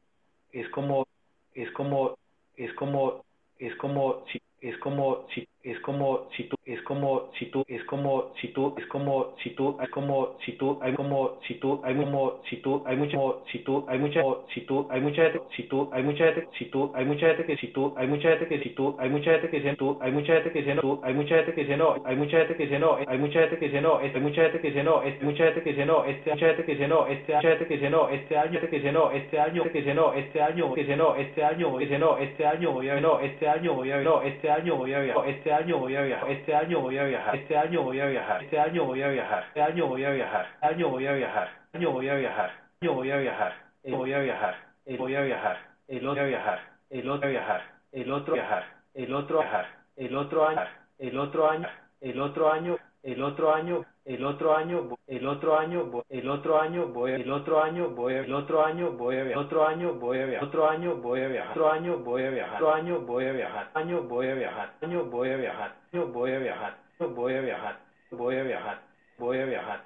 es 0.52 0.70
como, 0.70 1.06
es 1.54 1.72
como, 1.72 2.18
es 2.58 2.74
como, 2.76 3.26
es 3.60 3.76
como 3.76 4.26
si, 4.32 4.42
es 4.62 4.78
como 4.80 5.28
si, 5.34 5.48
es 5.66 5.80
como 5.80 6.28
si 6.38 6.44
tú, 6.44 6.56
es 6.66 6.82
como 6.84 7.32
si 7.40 7.48
tú, 7.48 7.64
es 7.68 7.84
como 7.86 8.32
si 8.40 8.48
tú, 8.50 8.76
es 8.78 8.86
como 8.88 9.34
si 9.44 9.50
tú, 9.50 9.76
hay 9.80 9.88
como 9.88 10.36
si 10.46 10.52
tú, 10.54 10.80
hay 10.82 10.94
como 10.94 11.40
si 11.48 11.56
tú, 11.56 11.82
hay 11.84 11.96
como 11.96 12.34
si 12.50 12.58
tú, 12.58 12.84
hay 12.86 12.96
mucho, 12.96 13.44
si 13.52 13.60
tú, 13.60 13.86
hay 13.90 13.98
mucha, 13.98 14.22
si 14.54 14.62
tú, 14.62 14.88
hay 14.92 15.02
mucha 15.02 15.24
gente, 15.24 15.42
si 15.56 15.64
tú, 15.64 15.90
hay 15.92 16.04
mucha 16.04 16.26
gente, 16.26 16.48
si 16.56 16.68
tú, 16.68 16.92
hay 16.96 17.06
mucha 17.06 17.28
gente 17.28 17.46
que 17.46 17.58
si 17.58 17.68
tú, 17.70 17.96
hay 17.98 18.08
mucha 18.08 18.30
gente 18.30 18.48
que 18.48 18.60
si 18.60 18.70
tú, 18.70 18.98
hay 19.00 19.10
mucha 19.10 19.34
gente 19.34 19.50
que 19.50 19.62
se 19.64 19.76
tú, 19.76 20.00
hay 20.04 20.14
mucha 20.14 20.34
gente 20.36 20.52
que 20.52 20.64
se 20.64 20.76
no, 20.76 21.02
hay 21.04 21.14
mucha 21.14 21.36
gente 21.36 21.54
que 21.54 21.66
se 21.66 21.78
no, 21.78 21.96
hay 22.06 22.16
mucha 22.16 22.38
gente 22.38 22.56
que 22.56 22.68
se 22.68 22.80
no, 22.80 22.98
hay 23.08 23.18
mucha 23.18 23.40
gente 23.40 23.58
que 23.58 23.70
se 23.72 23.80
no, 23.82 23.98
hay 24.08 24.20
mucha 24.20 24.42
gente 24.42 24.60
que 24.60 24.72
se 24.72 24.84
no, 24.84 25.00
hay 25.00 25.20
mucha 25.22 25.44
gente 25.44 25.64
que 25.64 25.74
se 25.74 25.76
no, 25.86 26.04
este 26.04 26.26
mucha 26.26 26.46
gente 26.46 26.64
que 26.66 26.76
se 26.76 26.88
no, 26.88 27.06
este 27.06 27.34
mucha 27.34 27.48
gente 27.48 27.66
que 27.66 27.78
se 27.78 27.90
no, 27.90 28.08
este 28.08 28.38
año 28.38 28.60
que 28.60 28.80
se 28.80 28.92
no, 28.92 29.10
este 29.12 29.38
año 29.38 29.62
que 29.62 29.82
se 29.82 29.82
no, 29.82 30.12
este 30.12 30.40
año 30.40 30.72
que 30.74 30.86
se 30.86 30.96
no, 30.96 31.14
este 31.16 31.44
año 31.44 31.78
que 31.78 31.88
se 31.88 31.98
no, 31.98 32.18
este 32.18 32.46
año 32.46 32.72
voy 32.72 32.90
a 32.90 33.00
no, 33.00 33.20
este 33.20 33.48
año 33.48 33.74
voy 33.74 33.92
a 33.92 34.02
no, 34.02 34.22
este 34.22 34.50
año 34.50 34.76
voy 34.76 34.94
a 34.94 35.00
viajar, 35.00 35.30
este 35.30 35.52
año 35.52 35.55
voy 35.64 35.96
a 35.96 36.02
viajar, 36.02 36.30
este 36.32 36.56
año 36.56 36.80
voy 36.82 36.98
a 36.98 37.04
viajar, 37.04 37.36
este 37.36 37.58
año 37.58 37.82
voy 37.84 38.00
a 38.00 38.08
viajar, 38.08 38.44
este 38.44 38.60
año 38.60 38.86
voy 38.86 39.02
a 39.04 39.10
viajar, 39.10 39.44
este 39.48 39.62
año 39.62 39.88
voy 39.88 40.06
a 40.06 40.12
viajar, 40.12 40.48
este 40.54 40.68
año 40.68 40.90
voy 40.90 41.06
a 41.08 41.12
viajar, 41.16 41.48
este 41.66 41.78
año 41.78 41.92
voy 41.92 42.10
a 42.10 42.16
viajar, 42.16 42.52
año 42.84 42.92
voy 42.92 43.12
a 43.12 43.18
viajar, 43.18 43.54
voy 43.86 44.12
a 44.14 44.20
viajar, 44.20 44.56
voy 44.98 45.16
a 45.16 45.22
viajar, 45.22 45.56
el 45.88 46.08
otro 46.08 46.26
viajar, 46.26 46.60
el 46.90 47.10
otro 47.10 47.28
viajar, 47.30 47.62
el 47.92 48.12
otro 48.12 48.34
viajar, 48.34 48.64
el 48.94 49.14
otro 49.14 49.40
viajar, 49.40 49.68
el 49.98 50.16
otro 50.16 50.48
año, 50.48 50.62
el 51.00 51.18
otro 51.18 51.50
año, 51.50 51.68
el 52.02 52.20
otro 52.20 52.52
año, 52.52 52.78
el 53.06 53.22
otro 53.22 53.54
año, 53.54 53.86
el 54.04 54.26
otro 54.26 54.56
año, 54.56 54.90
el 55.06 55.28
otro 55.28 55.56
año, 55.56 56.04
el 56.10 56.28
otro 56.28 56.60
año 56.60 56.88
voy, 56.88 57.12
el 57.14 57.32
otro 57.32 57.62
año 57.64 57.90
voy, 57.90 58.16
el 58.16 58.34
otro 58.34 58.66
año 58.66 58.92
voy 58.92 59.18
a 59.18 59.24
viajar, 59.24 59.44
otro 59.46 59.68
año 59.68 59.94
voy 59.94 60.18
a 60.18 60.26
viajar, 60.26 60.48
otro 60.48 60.68
año 60.68 60.96
voy 60.98 61.20
a 61.22 61.28
viajar, 61.28 61.52
otro 61.52 61.70
año 61.70 61.98
voy 62.00 62.24
a 62.24 62.30
viajar, 62.32 62.56
otro 62.56 62.74
año 62.74 63.00
voy 63.02 63.26
a 63.28 63.32
viajar, 63.32 63.70
año 63.76 64.02
voy 64.02 64.28
a 64.28 64.34
viajar, 64.34 64.74
año 64.82 65.04
voy 65.04 65.30
a 65.30 65.38
viajar, 65.38 65.76
año 65.94 66.06
voy 66.08 66.32
a 66.32 66.40
viajar, 66.40 66.76
voy 67.14 67.36
a 67.36 67.42
viajar, 67.42 67.78
voy 68.10 68.38
a 68.38 68.44
viajar, 68.44 68.80
voy 69.20 69.38
a 69.38 69.38
viajar, 69.38 69.38
voy 69.38 69.38
a 69.38 69.46
viajar, 69.46 69.84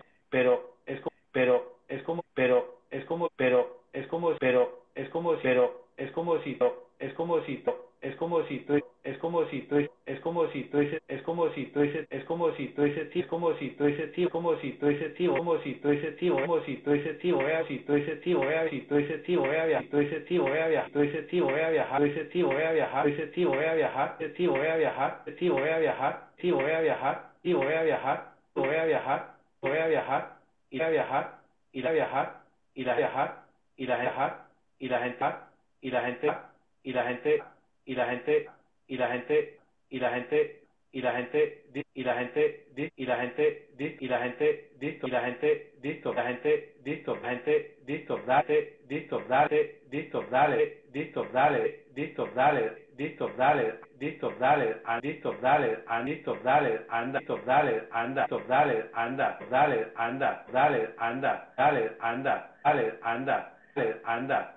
pero 1.32 1.76
es 1.88 2.02
como 2.02 2.24
pero 2.34 2.78
es 2.90 3.04
como 3.04 3.28
pero 3.36 3.80
es 3.92 4.06
como 4.06 4.36
pero 4.38 4.80
es 4.94 5.08
como 5.10 5.36
pero 5.42 5.84
es 5.96 6.10
como 6.12 6.38
si 6.42 6.58
es 7.00 7.12
como 7.14 7.40
si 7.42 7.64
es 8.02 8.14
como 8.16 8.42
si 8.44 8.58
tú 8.60 8.74
es 9.04 9.20
como 9.20 9.46
si 9.46 9.60
tú 9.62 9.76
es 10.06 10.20
como 10.20 10.48
si 10.48 10.64
tú 10.64 10.80
es 10.80 11.22
como 11.22 11.50
si 11.52 11.66
tú 11.66 11.82
es 11.82 12.24
como 12.24 12.52
si 12.54 12.68
tú 12.74 12.84
es 12.84 13.28
como 13.28 13.54
si 13.56 13.70
tú 13.70 13.86
es 13.86 14.30
como 14.30 14.56
si 14.56 14.70
tú 14.72 14.88
es 14.88 15.12
como 15.20 15.58
si 15.60 15.74
tú 15.74 15.90
es 15.90 16.02
como 16.32 16.60
si 16.64 16.76
tú 16.76 16.92
es 16.92 17.20
si 17.20 17.24
tú 17.24 17.32
es 17.42 17.66
si 17.66 17.78
tú 17.78 17.94
es 17.94 18.20
vea 18.38 18.80
tú 18.88 18.96
es 18.96 19.30
vea 19.40 19.66
vea 19.66 19.82
tú 19.90 19.98
es 19.98 20.30
vea 20.40 20.58
viajar 20.58 20.90
tú 20.90 21.00
es 21.00 22.40
vea 22.48 22.72
viajar 22.72 23.18
tú 23.20 23.38
es 23.38 23.50
vea 23.50 23.72
viajar 23.72 24.18
tú 24.18 24.24
es 24.26 24.52
vea 24.52 24.74
viajar 24.74 25.24
tú 25.24 25.46
es 25.46 25.54
vea 25.54 25.78
viajar 25.78 26.30
sí 26.40 26.50
voy 26.50 26.70
a 26.70 26.80
viajar 26.80 27.30
sí 27.42 27.52
voy 27.52 27.74
a 27.74 27.82
viajar 27.82 28.32
voy 28.54 28.74
a 28.74 28.84
viajar 28.84 29.34
voy 29.62 29.78
a 29.78 29.86
viajar 29.86 30.39
ir 30.70 30.82
a 30.82 30.88
viajar 30.88 31.40
ir 31.72 31.86
a 31.86 31.92
viajar 31.92 32.42
ir 32.74 32.88
a 32.88 32.96
viajar 32.96 33.46
ir 33.76 33.92
a 33.92 33.98
viajar 33.98 34.46
y 34.80 34.88
la 34.88 35.00
gente 35.00 35.42
y 35.82 35.90
la 35.90 36.02
gente 36.02 36.40
y 36.82 36.92
la 36.92 37.04
gente, 37.04 37.42
y 37.86 37.94
la 37.94 38.06
gente, 38.06 38.48
y 38.90 38.94
la 38.96 39.08
gente, 39.08 39.60
y 39.90 39.98
la 39.98 40.10
gente, 40.10 40.62
y 40.92 41.00
la 41.02 41.12
gente, 41.12 41.56
y 41.94 42.02
la 42.02 42.14
gente, 42.14 42.54
y 42.96 43.04
la 43.06 43.16
gente, 43.16 43.68
y 43.98 44.06
la 44.08 44.20
gente, 44.20 44.70
listo, 44.80 45.06
y 45.06 45.10
la 45.10 45.22
gente, 45.22 45.72
listo, 45.82 46.12
la 46.12 46.24
gente, 46.24 46.74
listo, 46.84 47.18
la 47.22 47.30
gente, 47.30 47.76
listo, 47.86 48.18
dale, 48.26 48.78
listo, 48.88 49.22
dale, 49.28 50.82
listo, 50.92 51.24
dale, 51.32 51.84
dale, 51.94 52.24
dale, 52.34 52.76
listo, 52.96 53.28
dale, 53.36 53.80
listo, 53.98 54.30
dale, 54.38 54.82
listo, 55.02 55.32
dale, 55.40 55.84
listo, 56.04 56.34
dale, 56.42 56.84
anda, 56.90 57.18
listo, 57.18 57.36
dale, 57.44 57.88
anda, 57.90 58.20
listo, 58.22 58.38
dale, 58.48 58.90
anda, 58.92 59.38
dale, 59.50 59.92
anda, 59.96 60.44
dale, 60.50 60.94
anda, 60.98 61.52
dale, 61.56 61.96
anda, 62.00 62.50
dale, 62.62 62.98
anda, 63.02 63.52
dale, 63.74 64.00
anda, 64.04 64.54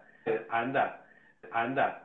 anda, 0.50 1.00
anda, 1.52 2.02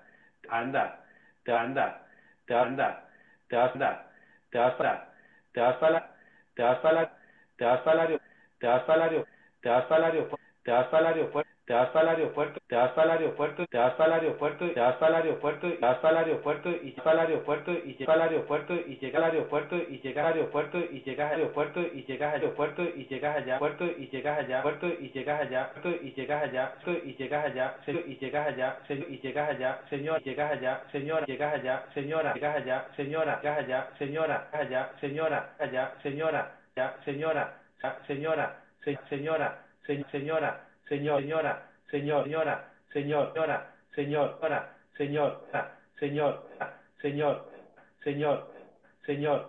anda, 0.49 0.99
te 1.45 1.53
anda, 1.53 2.01
te 2.47 2.55
anda, 2.55 3.05
te 3.49 3.57
anda, 3.57 4.05
te 11.23 11.58
te 11.69 11.75
vas 11.75 11.91
para 11.91 12.13
el 12.13 12.17
aeropuerto, 12.17 12.61
te 12.67 12.77
vas 12.77 12.93
para 12.93 13.13
el 13.13 13.19
aeropuerto, 13.19 13.67
te 13.67 13.77
vas 13.77 13.93
para 13.93 14.09
el 14.09 14.21
aeropuerto, 14.25 14.71
te 14.73 14.81
vas 14.81 14.95
para 14.97 15.19
el 15.21 15.23
aeropuerto, 15.27 15.69
te 15.69 15.81
vas 15.85 15.99
para 15.99 16.11
el 16.13 16.27
aeropuerto 16.27 16.71
y 16.73 16.93
llega 16.95 17.11
al 17.13 17.21
aeropuerto 17.21 17.75
y 17.85 17.95
llega 17.95 18.15
al 18.15 18.23
aeropuerto 18.23 18.75
y 18.75 18.97
llega 18.99 19.19
al 19.19 19.21
aeropuerto 19.21 19.77
y 19.77 20.01
llega 20.01 20.23
al 20.23 20.33
aeropuerto 20.33 20.81
y 20.89 21.03
llegas 21.03 21.29
al 21.29 21.41
aeropuerto 21.41 21.83
y 21.85 21.93
llegas 22.07 22.25
al 22.25 22.41
aeropuerto 22.41 22.85
y 22.85 23.05
llegas 23.05 23.39
allá, 23.39 23.59
puerto 23.59 23.87
y 23.87 24.09
llegas 24.09 24.39
allá, 24.39 24.63
puerto 24.63 24.89
y 24.89 25.11
llegas 25.13 25.41
allá, 25.43 25.71
puerto 25.73 25.91
y 25.91 26.13
llegas 26.15 26.43
allá, 26.43 26.73
y 27.05 27.15
llegas 27.15 27.45
allá, 27.45 27.77
y 28.07 28.17
llegas 28.17 28.49
allá, 28.49 28.77
y 28.89 29.21
llegas 29.21 29.49
allá, 29.51 29.79
señor, 29.91 30.23
llegas 30.23 30.53
allá, 30.53 30.83
señora, 30.95 31.27
llegas 31.27 31.55
allá, 31.55 32.89
señora, 32.97 33.37
llegas 33.37 33.59
allá, 33.59 33.89
señora, 33.99 34.41
llegas 34.41 34.49
allá, 34.57 34.89
señora, 35.01 35.51
allá, 35.59 35.93
señora, 36.01 36.51
allá, 36.75 36.95
señora, 37.05 37.53
ya, 37.83 37.99
señora, 38.07 38.57
señora, 38.81 39.05
señora, 39.09 39.59
señora, 40.11 40.68
señor, 40.89 41.21
señora, 41.23 41.71
señor, 41.91 42.25
señora, 42.25 42.73
señor, 42.93 43.33
señora, 43.95 44.77
señor, 44.97 45.33
señor, 46.01 46.45
señor, 47.03 47.45
señor, 48.03 48.49
señor, 49.05 49.45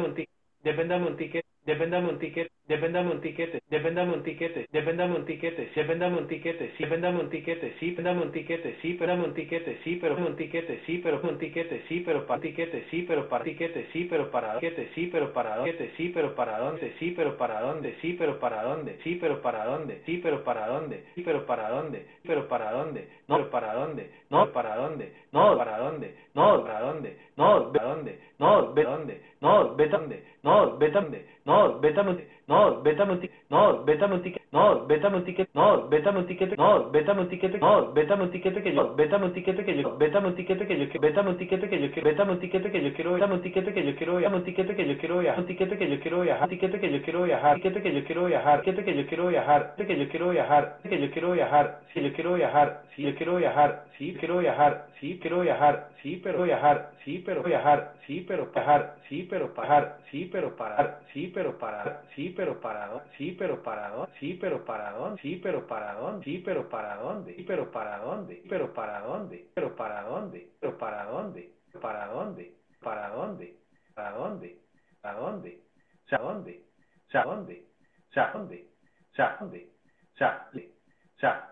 dependa 0.62 0.96
un 0.96 1.16
ticket, 1.16 1.46
dependa 1.64 1.98
un 1.98 2.18
ticket, 2.18 2.52
dependa 2.70 3.00
un 3.00 3.20
ticket, 3.20 3.60
dependa 3.68 4.04
un 4.04 4.22
ticket, 4.22 4.70
dependa 4.70 5.04
un 5.04 5.24
ticket, 5.24 5.56
si 5.74 5.80
dependa 5.80 6.06
un 6.06 6.28
ticket, 6.28 6.76
si 6.76 6.84
dependa 6.84 7.10
un 7.10 7.28
ticket, 7.28 7.76
si 7.80 7.90
dependa 7.90 8.12
un 8.12 8.30
ticket, 8.30 8.80
si 8.80 8.92
dependa 8.92 9.14
un 9.24 9.34
ticket, 9.34 9.82
sí, 9.82 9.96
pero 9.98 10.14
un 10.14 10.36
ticket, 10.36 10.70
sí, 10.86 10.94
pero 11.02 11.20
un 11.20 11.38
ticket, 11.40 11.86
sí, 11.88 12.04
pero 12.06 12.26
para 12.28 12.40
ticket, 12.40 12.86
sí, 12.92 13.02
pero 13.08 13.28
para 13.28 13.42
ticket, 13.42 13.90
sí, 13.92 14.06
pero 14.08 14.30
para 14.30 14.60
ticket, 14.60 14.92
sí, 14.94 15.08
pero 15.10 15.32
para 15.34 15.56
dónde, 15.56 15.82
sí, 15.90 16.04
pero 16.06 16.36
para 16.36 16.60
dónde, 16.60 16.94
sí, 16.94 17.16
pero 17.18 17.36
para 17.36 17.60
dónde, 17.60 17.96
sí, 18.02 18.16
pero 18.22 18.38
para 18.38 18.64
dónde, 18.64 18.98
sí, 19.04 19.18
pero 19.18 19.42
para 19.42 19.64
dónde, 19.66 20.02
sí, 20.06 20.20
pero 20.22 20.44
para 20.44 20.68
dónde, 20.68 21.04
sí, 21.14 21.22
pero 21.24 21.46
para 21.46 21.70
dónde, 21.70 22.06
pero 22.22 22.48
para 22.48 22.72
dónde, 22.72 23.08
no, 23.28 23.50
para 23.50 23.74
dónde, 23.74 24.10
no, 24.30 24.52
para 24.52 24.76
dónde, 24.76 25.12
no, 25.32 25.56
para 25.58 25.78
dónde, 25.78 26.14
no, 26.32 26.62
para 26.62 26.80
dónde, 26.80 27.16
no, 27.36 27.72
para 27.72 27.80
dónde, 27.80 28.20
no, 28.38 28.72
ve 28.74 28.82
dónde, 28.84 29.20
no, 29.40 29.64
dónde, 29.88 30.20
no, 30.42 30.76
ve 30.76 30.90
dónde, 30.90 31.26
no, 31.44 31.68
dónde, 31.78 31.92
no, 31.92 32.39
no, 32.50 32.82
vete 32.82 33.00
a 33.00 33.06
Multi, 33.06 33.30
no, 33.48 33.84
vete 33.84 34.04
a 34.04 34.08
Multi 34.08 34.39
no, 34.52 34.84
ve 34.86 34.98
dónde, 34.98 35.48
no, 35.54 35.88
ve 35.88 36.00
dónde, 36.00 36.56
no, 36.56 36.90
ve 36.90 37.02
dónde 37.04 37.38
que 37.38 37.50
yo, 37.50 37.92
ve 37.94 38.04
dónde 38.04 38.40
que 38.40 38.74
yo, 38.74 38.94
ve 38.96 39.06
dónde 39.06 39.42
que 39.44 39.76
yo, 39.76 39.96
ve 39.96 40.08
dónde 40.10 40.44
que 40.44 40.56
yo, 40.56 41.00
ve 41.00 41.12
dónde 41.12 41.36
que 41.38 41.80
yo 41.80 41.92
quiero, 41.92 42.12
dame 42.16 42.32
un 42.32 42.40
tiquete 42.40 42.70
que 42.70 42.82
yo 42.82 42.92
quiero 42.92 43.14
viajar, 43.14 43.32
un 43.32 43.42
tiquete 43.42 43.72
que 43.72 43.84
yo 43.86 43.94
quiero 43.94 44.16
viajar, 44.16 44.34
un 44.34 44.42
tiquete 44.42 44.74
que 44.74 44.86
yo 44.86 44.98
quiero 44.98 45.18
viajar, 45.18 45.38
un 45.38 45.46
tiquete 45.46 45.76
que 45.76 45.88
yo 45.88 46.00
quiero 46.00 46.22
viajar, 46.22 46.48
un 46.48 46.48
tiquete 46.50 46.80
que 46.80 46.90
yo 46.90 48.04
quiero 48.04 48.24
viajar, 48.24 48.54
tiquete 48.56 48.82
que 48.82 48.96
yo 48.96 49.06
quiero 49.06 49.26
viajar, 49.28 49.74
que 49.76 49.96
yo 49.96 50.08
quiero 50.08 50.30
viajar, 50.30 50.76
que 50.82 51.00
yo 51.00 51.10
quiero 51.10 51.32
viajar, 51.32 51.78
si 51.94 52.02
yo 52.02 52.12
quiero 52.12 52.34
viajar, 52.34 52.82
si 52.96 53.02
yo 53.02 53.14
quiero 53.14 53.36
viajar, 53.36 53.84
si 53.98 54.14
quiero 54.14 54.38
viajar, 54.38 54.86
si 55.00 55.18
quiero 55.18 55.40
viajar, 55.42 55.88
sí, 56.02 56.20
pero 56.22 56.42
viajar, 56.42 56.90
sí, 57.04 57.22
pero 57.26 57.42
viajar, 57.42 57.94
sí, 58.06 58.24
pero 58.26 58.46
viajar, 58.48 58.96
sí, 59.08 59.26
pero 59.28 59.54
parar, 59.54 59.98
sí, 60.10 60.28
pero 60.32 60.56
parar, 60.56 61.00
sí, 61.12 61.32
pero 61.34 61.58
parar, 61.58 62.02
sí, 62.16 62.34
pero 62.36 62.60
para 62.60 63.00
sí, 63.18 63.36
pero 63.38 63.62
para 63.62 63.90
dónde, 63.90 64.12
sí, 64.18 64.38
pero 64.40 64.64
para 64.64 64.92
dónde, 64.92 65.20
sí, 65.22 65.36
pero 65.42 65.66
para 65.66 65.94
dónde, 65.94 66.24
sí, 66.24 66.38
pero 66.44 66.68
para 66.68 66.96
dónde, 66.96 67.36
sí, 67.36 67.44
pero 67.46 67.70
para 67.70 67.98
dónde, 67.98 68.42
pero 68.48 68.74
para 68.74 69.00
dónde, 69.02 69.46
pero 69.54 69.76
para 69.76 70.04
dónde, 70.04 70.50
pero 70.60 70.78
para 70.78 71.04
dónde, 71.06 71.52
para 71.80 72.06
dónde, 72.08 72.54
para 72.80 73.08
dónde, 73.10 73.56
para 73.94 74.10
dónde, 74.12 74.58
para 75.02 75.18
dónde, 75.18 75.62
sea, 76.08 76.18
dónde, 76.18 76.64
sea, 77.08 77.24
dónde, 77.24 77.66
sea, 78.10 78.32
dónde, 78.32 78.68
sea, 79.12 79.36
dónde, 79.40 79.70
sea, 80.16 80.50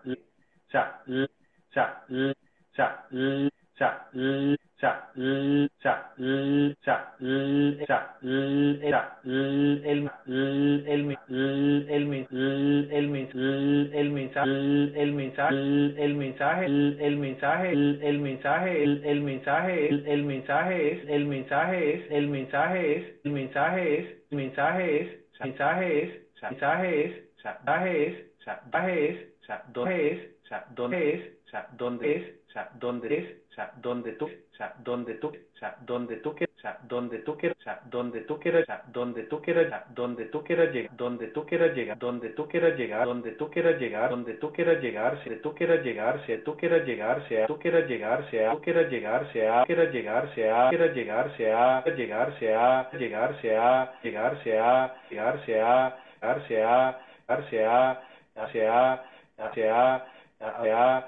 o 0.03 0.11
sea, 0.69 1.03
o 1.05 1.27
sea, 1.71 2.05
o 2.09 2.33
sea, 2.75 3.07
o 3.11 3.58
sea, 3.79 4.07
el 4.11 4.59
el 9.89 10.09
el 10.87 11.05
mensaje 11.05 11.29
el 11.89 12.05
mensaje 12.05 12.39
el 12.99 14.11
mensaje 14.11 14.49
el 14.95 15.13
mensaje 15.13 15.55
el 15.97 16.13
mensaje 16.15 16.65
el 17.07 17.17
mensaje 17.19 17.75
el 18.01 18.19
mensaje 18.19 18.83
es 18.83 19.03
el 19.05 19.23
mensaje 19.23 19.85
es 19.85 20.05
el 20.07 20.23
mensaje 20.23 21.85
es 21.87 22.11
el 22.11 22.27
mensaje 22.27 22.95
es 22.95 23.05
el 23.21 23.31
mensaje 23.31 23.93
es 23.93 24.29
mensaje 24.31 26.03
es 26.03 26.19
mensaje 26.41 27.05
es 27.05 28.29
mensaje 28.41 29.09
es 29.09 29.25
mensaje 30.77 31.15
es 31.15 31.38
o 31.49 31.51
sea, 31.51 31.67
dónde 31.71 32.15
es, 32.15 32.23
o 32.47 32.51
sea, 32.51 32.69
dónde 32.75 33.17
es, 33.17 33.25
o 33.49 33.55
sea, 33.55 33.71
dónde 33.81 34.11
tú, 34.13 34.25
o 34.25 34.55
sea, 34.55 34.75
dónde 34.83 35.15
tú, 35.15 35.29
o 35.29 35.57
sea, 35.57 35.75
dónde 35.81 36.17
tú 36.17 36.35
quieres, 36.35 36.55
o 36.55 36.61
sea, 36.61 36.77
dónde 36.83 37.17
tú 37.21 37.35
quieres, 37.37 37.57
o 37.57 37.63
sea, 37.63 37.81
dónde 37.89 38.21
tú 38.21 38.39
quieres, 38.39 38.63
o 38.63 38.67
sea, 38.67 38.83
dónde 38.93 39.23
tú 39.25 39.41
quieras, 39.41 39.83
dónde 39.95 40.25
tú 40.25 40.43
quieras 40.43 40.71
llegar, 40.71 40.95
dónde 40.95 41.27
tú 41.29 41.45
quieras 41.47 41.75
llegar, 41.75 41.97
dónde 41.97 42.29
tú 42.29 42.47
quieras 42.47 42.77
llegar, 42.77 43.05
dónde 43.07 43.31
tú 43.31 43.49
quieras 43.49 43.79
llegar, 43.79 44.09
dónde 44.11 44.33
tú 44.35 44.53
quieras 44.53 44.81
llegar, 44.83 45.23
si 45.23 45.35
tú 45.41 45.55
quieras 45.55 45.83
llegar, 45.83 46.25
si 46.27 46.37
tú 46.37 46.55
quieras 46.55 46.85
llegar, 46.85 47.25
si 47.27 47.35
tú 47.47 47.59
quieras 47.59 47.87
llegar, 47.89 48.29
si 48.29 48.37
tú 48.53 48.61
quieras 48.61 48.91
llegar, 48.91 49.25
si 49.31 49.41
a 49.41 49.63
quieras 49.65 49.91
llegar, 49.91 50.31
si 50.35 50.35
a 50.35 50.69
quieras 50.69 50.95
llegar, 50.95 51.33
si 51.35 51.45
a 51.45 51.83
llegar, 51.83 52.39
si 52.39 52.47
a 52.47 52.91
llegar, 52.91 53.35
si 53.39 53.39
a 53.39 53.39
llegar, 53.41 53.41
si 53.41 53.49
a 53.49 53.91
llegar, 54.03 54.41
si 54.43 54.51
a 54.51 54.93
llegar, 55.09 55.43
si 55.45 55.51
a 55.53 55.99
llegar, 56.19 56.37
si 56.37 56.55
a 56.55 56.99
hacia 57.31 57.99
hacia 58.37 59.03
hacia 59.39 60.05
hacia 60.39 61.07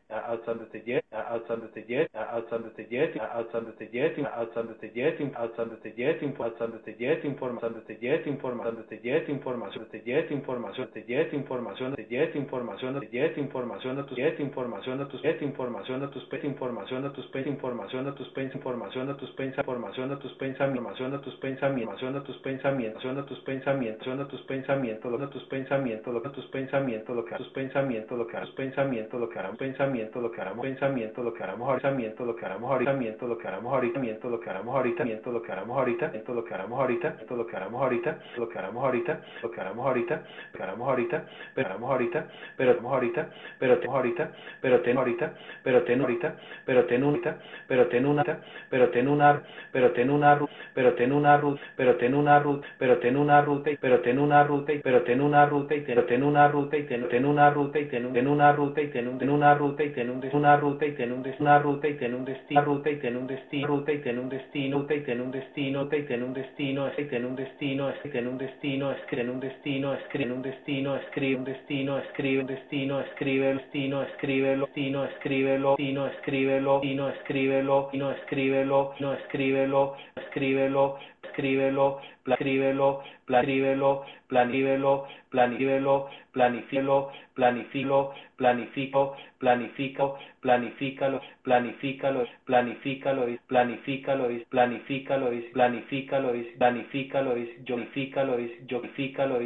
pensamientos, 24.51 25.03
lo 25.05 25.21
que 25.21 25.27
tus 25.29 25.49
pensamientos, 25.57 26.11
lo 26.13 26.21
que 26.21 26.29
tus 26.29 26.41
pensamientos, 26.43 27.15
lo 27.15 27.23
que 27.23 27.35
tus 27.37 27.47
pensamientos, 27.51 28.17
lo 28.17 28.27
que 28.27 28.35
tus 28.37 28.51
pensamientos, 28.51 29.19
lo 29.19 29.29
que 29.29 29.39
tus 29.39 29.57
pensamientos, 29.57 30.00
pensamiento, 30.01 30.21
lo 30.21 30.31
que 30.31 30.41
haremos 30.41 30.65
pensamiento, 30.65 31.23
lo 31.23 31.33
que 31.33 31.43
haremos 31.43 31.73
pensamiento, 31.73 32.25
lo 32.25 32.35
que 32.35 32.45
haremos 32.45 32.71
ahorita, 32.71 32.93
miento, 32.93 33.27
lo 33.27 33.37
que 33.37 33.47
haremos 33.47 33.73
ahorita, 33.73 33.99
miento, 33.99 34.29
lo 34.29 34.39
que 34.39 34.49
haremos 34.49 34.75
ahorita, 34.75 35.03
miento, 35.03 35.31
lo 35.31 35.41
que 35.41 35.51
haremos 35.51 35.77
ahorita, 35.77 36.05
miento, 36.05 36.33
lo 36.33 36.43
que 36.43 36.53
haremos 36.55 36.79
ahorita, 36.79 37.07
miento, 37.13 37.35
lo 37.35 37.45
que 37.45 37.57
haremos 37.57 37.83
ahorita, 37.83 38.21
lo 38.37 38.49
que 38.49 38.59
haremos 38.59 38.85
ahorita, 38.85 39.21
lo 39.41 39.51
que 39.51 39.61
haremos 39.61 39.85
ahorita, 39.85 40.23
lo 40.51 40.61
que 40.61 40.61
haremos 40.61 40.87
ahorita, 40.87 41.25
pero 41.55 41.69
haremos 41.69 41.91
ahorita, 41.91 42.27
pero 42.57 42.75
tenemos 42.79 42.91
ahorita, 42.93 43.39
pero 43.59 43.79
tenemos 43.79 43.95
ahorita, 43.95 44.31
pero 44.61 44.81
tenemos 44.81 45.03
ahorita, 45.03 45.33
pero 45.65 45.83
tenemos 45.83 46.05
ahorita, 46.05 46.45
pero 46.65 46.85
ten 46.85 47.03
ahorita, 47.03 47.37
pero 47.67 47.87
ten 47.89 48.05
una, 48.05 48.23
pero 48.69 48.89
ten 48.89 49.07
una, 49.07 49.43
pero 49.71 49.91
ten 49.91 50.11
una, 50.11 50.41
pero 50.73 50.93
ten 50.93 51.11
una 51.11 51.39
ruta, 51.39 51.61
pero 51.75 51.95
ten 51.97 52.13
una 52.13 52.39
ruta, 52.39 52.67
pero 52.77 52.99
ten 52.99 53.15
una 53.15 53.41
ruta, 53.41 53.71
pero 53.79 53.99
ten 54.01 54.17
una 54.17 54.43
ruta, 54.43 54.71
pero 54.81 55.01
ten 55.03 55.21
una 55.21 55.45
ruta, 55.45 55.75
pero 55.85 56.05
ten 56.05 56.23
una 56.23 56.47
ruta, 56.47 56.77
y 56.77 56.85
ten 56.85 57.25
una 57.25 57.49
ruta, 57.49 57.79
y 57.79 57.85
ten 57.87 58.07
una 58.07 58.11
ruta, 58.11 58.11
y 58.11 58.11
ten 58.11 58.27
una 58.27 58.51
ruta, 58.53 58.81
y 58.81 58.87
ten 58.89 59.29
una 59.29 59.55
ruta, 59.55 59.83
y 59.91 59.93
tenemos 59.93 60.33
una 60.33 60.55
ruta 60.57 60.85
y 60.85 60.93
tenemos 60.93 61.17
un 61.17 61.23
destino, 61.23 61.59
ruta 61.59 61.87
y 61.87 61.93
tenemos 61.95 62.19
un 62.19 62.25
destino, 62.25 62.61
ruta 62.61 62.89
y 62.89 62.95
tenemos 62.97 63.21
un 63.21 63.27
destino, 63.27 63.67
ruta 63.67 63.93
y 63.93 63.99
tenemos 64.01 64.23
un 64.23 64.29
destino, 64.31 64.87
y 64.87 65.03
tenemos 65.03 65.27
un 65.27 65.33
destino, 65.33 65.91
y 65.91 66.05
tenemos 66.05 66.21
un 66.21 66.33
destino, 66.33 66.91
y 66.91 68.09
tenemos 68.09 68.31
un 68.31 68.37
destino, 68.37 68.91
escribe 68.91 69.31
un 69.31 69.39
destino, 69.39 69.97
escribe 69.97 70.31
un 70.31 70.41
destino, 70.41 70.95
escribe 70.97 71.37
un 71.37 71.45
destino, 71.45 71.97
escribe 71.99 72.39
un 72.39 72.47
destino, 72.47 73.01
escribe 73.11 73.51
el 73.51 73.57
destino, 73.57 74.03
escríbelo, 74.03 74.65
destino, 74.67 75.05
escríbelo, 75.05 75.75
destino, 75.75 76.07
escríbelo, 76.07 76.79
destino, 76.79 77.09
escríbelo, 77.09 77.81
destino, 77.91 78.11
escríbelo, 78.11 78.93
no 78.99 79.13
escríbelo, 79.13 79.95
escríbelo, 80.15 80.97
escríbelo, 81.31 81.99
escríbelo, 82.25 83.01
escríbelo, 83.27 84.03
planívelo, 84.27 85.07
planívelo, 85.29 86.09
planifílo, 86.33 87.11
planifilo, 87.41 88.13
planifico, 88.37 89.15
planifico, 89.39 90.19
planifícalo, 90.41 91.19
planifícalo, 91.41 92.27
planifícalo, 92.45 93.25
planifícalo, 93.47 94.27
planifícalo, 94.49 95.29
planifícalo, 95.53 96.31
planifícalo, 96.59 97.35
yo 97.65 97.75
planifícalo, 97.75 98.37
yo 98.67 98.81
planifícalo, 98.81 99.41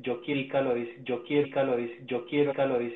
yo 0.00 0.22
quiero 0.22 0.56
yo 1.04 1.22
quiero 1.24 1.76
yo 2.08 2.24
quiero 2.24 2.52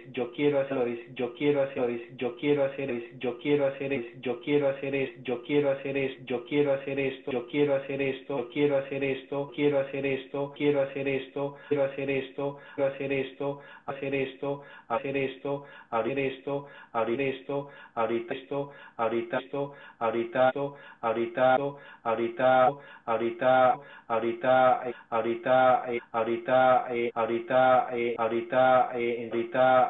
yo 0.08 0.32
quiero 0.32 0.60
hacerlo, 0.60 0.84
yo 1.12 1.34
quiero 1.34 1.62
hacerlo, 1.62 1.98
yo 2.16 2.36
quiero 2.36 2.64
hacer 2.64 3.18
yo 3.18 3.36
quiero 3.38 3.66
hacer 3.66 4.14
yo 4.20 4.40
quiero 4.40 4.68
hacer 4.68 4.94
yo 5.22 5.42
quiero 5.42 5.70
hacer 5.70 6.24
yo 6.24 6.44
quiero 6.46 6.72
hacer 6.72 6.98
esto, 6.98 7.30
yo 7.32 7.46
quiero 7.46 7.74
hacer 7.74 8.00
esto, 8.00 8.48
quiero 8.52 8.76
hacer 8.78 9.04
esto, 9.04 9.50
quiero 9.52 9.78
hacer 9.78 10.06
esto, 10.06 10.54
quiero 10.56 10.80
hacer 10.82 11.08
esto, 11.08 11.54
quiero 11.68 11.84
hacer 11.84 12.10
esto, 12.10 12.58
quiero 12.74 12.90
hacer 12.92 13.12
esto, 13.12 13.60
hacer 13.86 14.15
esto, 14.15 14.62
hacer 14.88 15.16
esto, 15.16 15.65
abrir 15.90 16.18
esto, 16.18 16.66
abrir 16.92 17.20
esto, 17.20 17.70
ahorita 17.94 18.34
esto, 18.34 18.72
ahorita 18.97 19.38
esto, 19.38 19.74
ahorita 20.00 20.50
esto, 20.50 20.76
ahorita 21.02 21.76
ahorita 22.02 22.72
ahorita 23.06 23.78
ahorita 24.08 24.82
ahorita 25.10 25.82
ahorita 26.12 26.12
ahorita 26.12 26.86
ahorita 27.15 27.88
ahorita 28.16 28.16
ahorita 28.18 29.86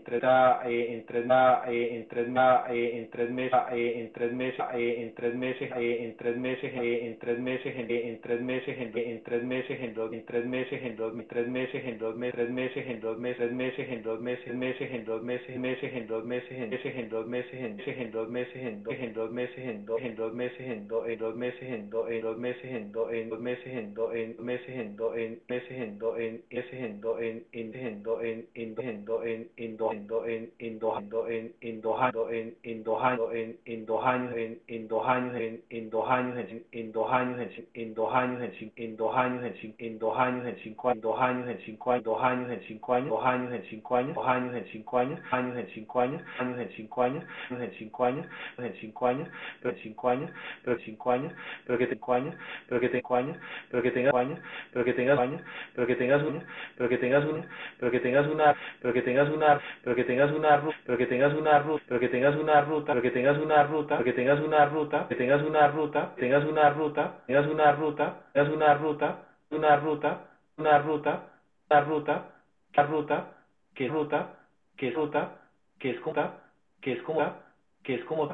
en 1.88 3.10
tres 3.10 3.30
meses 3.32 3.52
en 3.70 5.12
tres 5.12 5.34
meses 5.34 5.72
en 5.74 6.16
tres 6.16 6.38
meses 6.38 7.76
en 7.76 8.20
tres 8.20 8.40
meses 8.40 8.78
en 8.78 9.22
tres 9.22 9.42
meses 9.44 9.78
en 9.80 10.24
tres 10.24 10.44
meses 10.44 10.82
dos 11.14 11.26
tres 11.28 11.48
meses 11.48 11.84
en 11.84 11.98
dos 11.98 12.16
meses 12.16 12.34
tres 12.34 12.50
meses 12.50 12.86
en 12.86 13.00
dos 13.00 13.18
meses 13.18 13.52
meses 13.52 13.88
en 13.88 14.02
dos 14.02 14.20
meses 14.20 14.54
meses 14.54 14.92
en 14.92 15.04
dos 15.04 15.22
meses 15.22 15.58
meses 15.58 15.94
en 15.94 16.06
dos 16.06 16.24
meses 16.24 16.52
en 16.52 16.68
meses 16.68 16.96
en 16.96 17.10
dos 17.10 17.26
meses 17.26 17.54
en 17.54 17.76
meses 17.78 17.98
en 17.98 18.10
dos 18.10 18.28
meses 18.30 18.64
en 18.66 18.84
dos 18.84 18.96
en 18.98 19.14
dos 19.14 19.30
meses 19.32 19.58
en 19.58 19.86
dos 19.86 20.00
en 20.02 20.16
dos 20.16 20.34
meses 20.34 20.60
en 20.60 20.88
dos 20.88 21.08
en 21.08 21.18
dos 21.18 21.36
meses 21.36 21.62
en 21.70 21.90
dos 21.90 22.10
en 22.10 22.20
dos 22.20 22.38
meses 22.38 22.74
en 22.74 22.92
dos 22.92 23.12
en 23.12 23.28
dos 23.28 23.40
meses 23.40 23.66
en 23.66 23.94
dos 23.94 24.14
en 24.14 24.44
meses 24.44 24.68
en 24.68 24.96
dos 24.96 25.16
en 25.16 25.40
meses 25.48 25.70
en 25.70 25.98
dos 25.98 26.18
en 26.18 26.42
meses 26.50 26.74
en 26.74 27.00
dos 27.00 27.20
en 27.20 27.44
en 27.52 27.74
en 27.74 28.02
dos 28.02 28.22
en 28.22 28.46
en 28.56 28.74
dos 28.74 28.84
en 28.84 29.06
dos 29.06 29.24
en 29.26 29.48
en 29.56 29.76
dos 29.78 29.94
en 29.96 30.08
dos 30.08 30.28
en 30.28 31.52
en 31.60 31.80
dos 31.80 31.98
en 32.00 32.08
en 32.08 32.12
dos 32.12 32.30
en 32.32 32.58
en 32.64 32.84
dos 32.86 33.02
años 33.04 33.32
en 33.32 33.58
en 33.66 33.86
dos 33.86 34.04
años 34.06 34.34
en 34.36 34.60
en 34.68 34.88
dos 34.88 35.06
años 35.08 35.36
en 35.36 35.62
en 35.70 35.90
dos 35.90 36.10
años 36.10 36.48
en 36.50 36.72
en 36.72 36.92
dos 36.92 37.12
años 37.12 37.48
en 37.54 37.72
en 37.74 37.94
dos 37.96 38.14
años 38.14 38.42
en 38.42 38.72
en 38.76 38.96
dos 38.96 39.16
años 39.16 39.44
en 39.44 39.74
en 39.78 39.98
dos 39.98 40.18
años 40.18 40.46
en 40.46 40.56
cinco 40.62 40.88
años 40.88 40.97
dos 41.00 41.20
años 41.20 41.48
en 41.48 41.58
cinco 41.64 41.92
años 41.92 42.04
dos 42.04 42.22
años 42.22 42.50
en 42.50 42.60
cinco 42.62 42.94
años 42.94 43.10
dos 43.10 43.24
años 43.24 43.52
en 43.52 43.62
cinco 43.64 43.96
años 43.96 44.14
dos 44.14 44.26
años 44.28 44.54
en 44.54 44.66
cinco 44.66 44.98
años 44.98 45.20
años 45.30 45.56
en 45.56 45.68
cinco 45.68 46.00
años 46.00 46.22
años 46.38 46.58
en 46.58 46.70
cinco 46.70 47.02
años 47.02 47.24
años 47.38 47.60
en 47.60 47.72
cinco 47.78 48.04
años 48.04 48.26
en 48.58 48.74
cinco 48.74 49.06
años 49.08 49.28
pero 49.60 49.74
en 49.74 49.80
cinco 49.82 50.08
años 50.08 50.30
pero 50.64 50.76
en 50.76 50.84
cinco 50.84 51.10
años 51.10 51.32
pero 51.64 51.78
que 51.78 51.86
cinco 51.86 52.14
años 52.14 52.36
pero 52.68 52.80
que 52.80 52.88
cinco 52.90 53.16
años 53.16 53.36
pero 53.70 53.82
que 53.82 53.90
tengas 53.90 54.14
años 54.14 54.40
pero 54.72 54.84
que 54.84 54.92
tengas 54.92 55.18
años 55.18 55.42
pero 55.74 55.86
que 55.86 55.96
tengas 55.96 56.22
uno 56.22 56.42
pero 56.76 56.88
que 56.88 56.98
tengas 56.98 57.24
uno 57.24 57.44
pero 57.78 57.90
que 57.90 57.98
tengas 58.00 58.26
una 58.28 58.56
pero 58.80 58.92
que 58.92 59.02
tengas 59.02 59.28
una 59.30 59.60
pero 59.84 59.94
que 59.94 60.04
tengas 60.04 60.32
una 60.32 60.58
ruta 60.58 60.84
pero 60.84 60.96
que 60.96 61.06
tengas 61.06 61.34
una 61.34 61.60
ruta 61.60 61.84
pero 61.86 62.00
que 62.00 62.08
tengas 62.08 62.36
una 62.36 62.62
ruta 62.62 62.86
pero 62.88 63.00
que 63.02 63.10
tengas 63.10 63.38
una 63.38 63.64
ruta 63.66 63.96
pero 63.98 64.04
que 64.04 64.12
tengas 64.12 64.44
una 64.44 64.68
ruta 64.68 65.06
que 65.08 65.14
tengas 65.16 65.42
una 65.42 65.68
ruta 65.68 66.14
tengas 66.16 66.44
una 66.44 66.70
ruta 66.70 67.18
tengas 67.26 67.46
una 67.46 67.72
ruta 67.72 68.16
tengas 68.32 68.50
una 68.50 68.74
ruta 68.74 69.18
una 69.50 69.76
ruta 69.76 70.27
una 70.58 70.78
ruta 70.78 71.30
una 71.70 71.80
ruta 71.80 72.34
una 72.74 72.86
ruta 72.86 73.32
que 73.74 73.88
ruta 73.88 74.34
que 74.76 74.90
ruta 74.90 75.40
que 75.78 75.90
es 75.90 76.00
como 76.00 76.32
que 76.80 76.92
es 76.92 77.02
como 77.02 77.32
que 77.84 77.94
es 77.94 78.04
como 78.04 78.28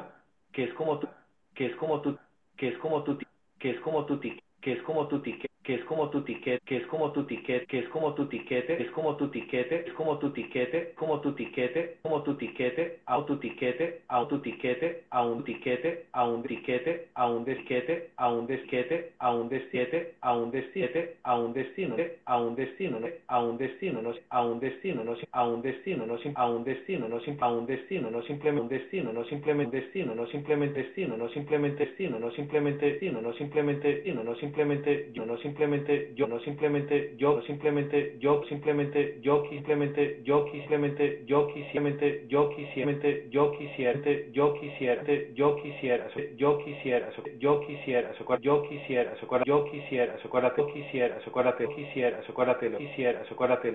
que 0.51 0.63
es 0.63 0.73
como 0.73 0.99
tú 0.99 1.07
que 1.53 1.67
es 1.67 1.75
como 1.77 2.01
tú 2.01 2.17
que 2.57 2.69
es 2.69 2.77
como 2.79 3.03
tú 3.03 3.17
que 3.59 3.69
es 3.71 3.79
como 3.81 4.05
tú 4.05 4.19
que 4.61 4.71
es 4.73 4.81
como 4.83 5.07
tu 5.07 5.21
ticket 5.21 5.54
que 5.65 5.75
es 5.75 5.83
como 5.85 6.09
tu 6.09 6.21
ticket, 6.21 6.61
que 6.63 6.77
es 6.77 6.85
como 6.87 7.11
tu 7.11 7.25
ticket, 7.25 7.65
que 7.67 7.79
es 7.79 7.89
como 7.89 8.13
tu 8.13 8.27
tiquete, 8.27 8.81
es 8.81 8.91
como 8.91 9.15
tu 9.15 9.29
tiquete, 9.29 9.87
es 9.87 9.93
como 9.93 10.19
tu 10.19 10.29
tiquete, 10.31 10.93
como 10.95 11.19
tu 11.21 11.33
tiquete, 11.33 11.97
como 12.03 12.21
tu 12.21 12.35
tiquete, 12.35 12.99
a 13.07 13.23
tu 13.25 13.37
tiquete, 13.39 14.03
a 14.07 14.27
tu 14.27 14.39
tiquete, 14.41 15.03
a 15.09 15.25
un 15.25 15.43
tiquete, 15.43 16.05
a 16.13 16.25
un 16.27 16.43
tiquete, 16.43 17.07
a 17.15 17.27
un 17.27 17.43
desquete, 17.45 18.11
a 18.17 18.29
un 18.31 18.45
desquete, 18.47 19.11
a 19.19 19.33
un 19.33 19.49
destiete, 19.49 20.13
a 20.21 20.35
un 20.37 20.51
destiete, 20.51 21.15
a 21.23 21.35
un 21.39 21.53
destino, 21.53 21.95
a 22.25 22.39
un 22.39 22.55
destino, 22.55 22.99
a 23.27 23.39
un 23.41 23.57
destino, 23.57 24.01
no 24.01 24.13
a 24.29 24.45
un 24.45 24.59
destino, 24.59 25.03
no 25.03 25.15
a 25.31 25.47
un 25.47 25.61
destino, 25.63 26.05
no 26.05 26.17
a 26.19 26.49
un 26.49 26.65
destino, 26.65 27.07
no 27.07 27.17
a 27.39 27.49
un 27.49 27.65
destino, 27.65 28.09
no 28.11 28.21
simplemente 28.21 28.61
un 28.61 28.69
destino, 28.69 29.13
no 29.13 29.25
simplemente 29.25 29.77
destino, 29.77 30.13
no 30.13 30.27
simplemente 30.27 30.77
destino, 30.79 31.17
no 31.17 31.29
simplemente 31.29 31.81
destino, 31.85 32.19
no 32.19 32.31
simplemente 32.35 32.85
destino, 32.85 33.21
no 33.21 33.33
simplemente 33.33 33.87
destino, 33.87 34.23
no 34.23 34.35
simplemente 34.35 35.11
yo, 35.13 35.25
no 35.25 35.37
simplemente 35.37 35.54
simplemente 35.55 36.11
yo, 36.15 36.27
no 36.27 36.39
simplemente 36.41 37.15
yo, 37.17 37.41
simplemente 37.43 38.17
yo, 38.19 38.43
simplemente 38.49 39.19
yo, 39.21 39.43
simplemente 39.49 40.21
yo, 40.25 40.45
simplemente 40.51 41.23
yo, 41.25 41.49
simplemente 41.53 42.25
yo, 42.27 42.51
simplemente 42.51 43.27
yo 43.31 43.49
quisiera, 43.59 43.99
yo 44.33 44.59
quisiera, 44.59 45.01
yo 45.33 45.55
quisiera, 45.55 46.09
yo 46.35 46.57
quisiera, 46.57 47.09
yo 47.39 47.59
quisiera, 47.61 48.11
yo 48.41 48.61
quisiera, 48.65 49.13
yo 49.45 49.65
quisiera, 49.65 50.19
socorate, 50.19 50.65
quisiera, 50.73 51.21
socorate, 51.23 51.67
quisiera, 51.75 52.21
socorate, 52.25 52.69
lo 52.69 52.77
quisiera, 52.77 53.23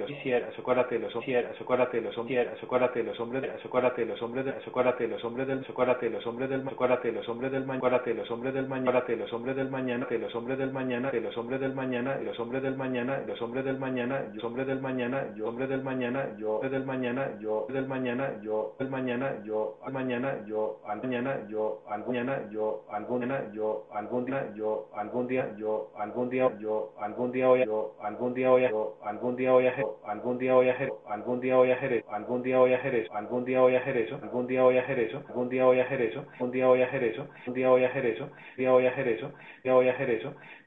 quisiera, 0.07 0.53
socorate, 0.57 0.99
los 0.99 1.15
quisiera, 1.17 1.49
los 1.49 3.19
hombres, 3.19 3.43
hombres, 3.49 3.59
socorate, 3.63 3.99
los 3.99 4.29
hombres, 4.29 4.51
los 4.53 4.61
hombres 4.61 5.61
los 6.11 6.25
hombres 6.25 6.49
del, 6.49 6.65
socorate, 6.65 7.09
los 7.09 7.29
hombres 7.29 7.51
del 7.51 7.65
los 8.21 8.31
hombres 8.31 8.55
del 8.55 8.69
los 9.17 9.33
hombres 9.33 9.57
del 9.57 9.71
mañana, 9.71 10.07
los 10.11 10.35
hombres 10.35 10.59
del 10.59 10.73
mañana, 10.73 11.11
los 11.13 11.37
hombres 11.37 11.61
del 11.61 11.70
del 11.71 11.77
mañana, 11.77 12.19
los 12.25 12.39
hombres 12.41 12.63
del 12.63 12.77
mañana, 12.77 13.23
los 13.27 13.41
hombres 13.41 13.65
del 13.65 13.79
mañana, 13.79 14.25
yo 14.35 14.47
hombres 14.47 14.67
del 14.67 14.81
mañana, 14.81 15.25
yo 15.37 15.49
hombre 15.49 15.69
del 15.69 15.83
mañana, 15.83 16.27
yo 16.37 16.61
del 16.61 16.85
mañana, 16.85 17.31
yo 17.41 17.67
del 17.71 17.87
mañana, 17.87 18.33
yo 18.43 18.75
del 18.79 18.91
mañana, 18.91 19.33
yo 19.45 19.79
al 19.85 19.93
mañana, 19.93 20.45
yo 20.49 20.81
al 20.85 20.93
mañana, 20.99 21.47
yo 21.53 21.85
al 21.87 22.05
mañana, 22.09 22.43
yo 22.89 22.89
algún 22.91 23.21
día, 23.21 23.53
yo 23.55 23.87
algún 23.93 24.27
día, 24.27 24.55
yo 24.57 24.91
algún 24.97 25.29
día, 25.29 25.55
yo 25.57 25.93
algún 25.97 26.29
día, 26.29 26.51
yo 26.59 26.95
algún 26.99 27.31
día 27.31 27.49
hoy, 27.49 27.65
yo 27.65 27.95
algún 28.03 28.35
día 28.35 28.51
hoy, 28.51 28.69
yo 28.69 28.99
algún 29.05 29.37
día 29.37 29.55
hoy 29.55 29.67
a 29.69 29.75
algún 30.07 30.39
día 30.39 30.57
hoy 30.57 30.69
a 30.69 30.77
algún 31.07 31.41
día 31.41 31.57
hoy 31.57 31.71
a 31.71 31.75
hacer 31.75 32.05
algún 32.11 32.43
día 32.43 32.61
hoy 32.61 32.73
a 32.73 32.77
eso, 32.77 33.15
algún 33.15 33.45
día 33.45 33.63
hoy 33.63 33.77
a 33.77 33.81
eso, 33.87 34.17
algún 34.23 34.47
día 34.47 34.65
hoy 34.65 34.77
a 34.79 34.83
eso, 34.83 35.21
algún 35.29 35.49
día 35.49 35.67
hoy 35.67 35.79
a 35.79 35.85
eso, 35.85 36.25
un 36.41 36.51
día 36.51 36.69
hoy 36.69 36.83
a 36.83 36.85
eso, 36.85 37.27
un 37.47 37.55
día 37.55 37.71
hoy 37.71 37.85
a 37.85 37.89
hacer 37.89 38.07
eso, 38.07 38.29
día 38.57 38.73
hoy 38.73 38.87
a 38.87 38.91
hacer 38.91 39.09
eso, 39.09 39.33
día 39.63 39.75
hoy 39.75 39.89
a 39.89 39.95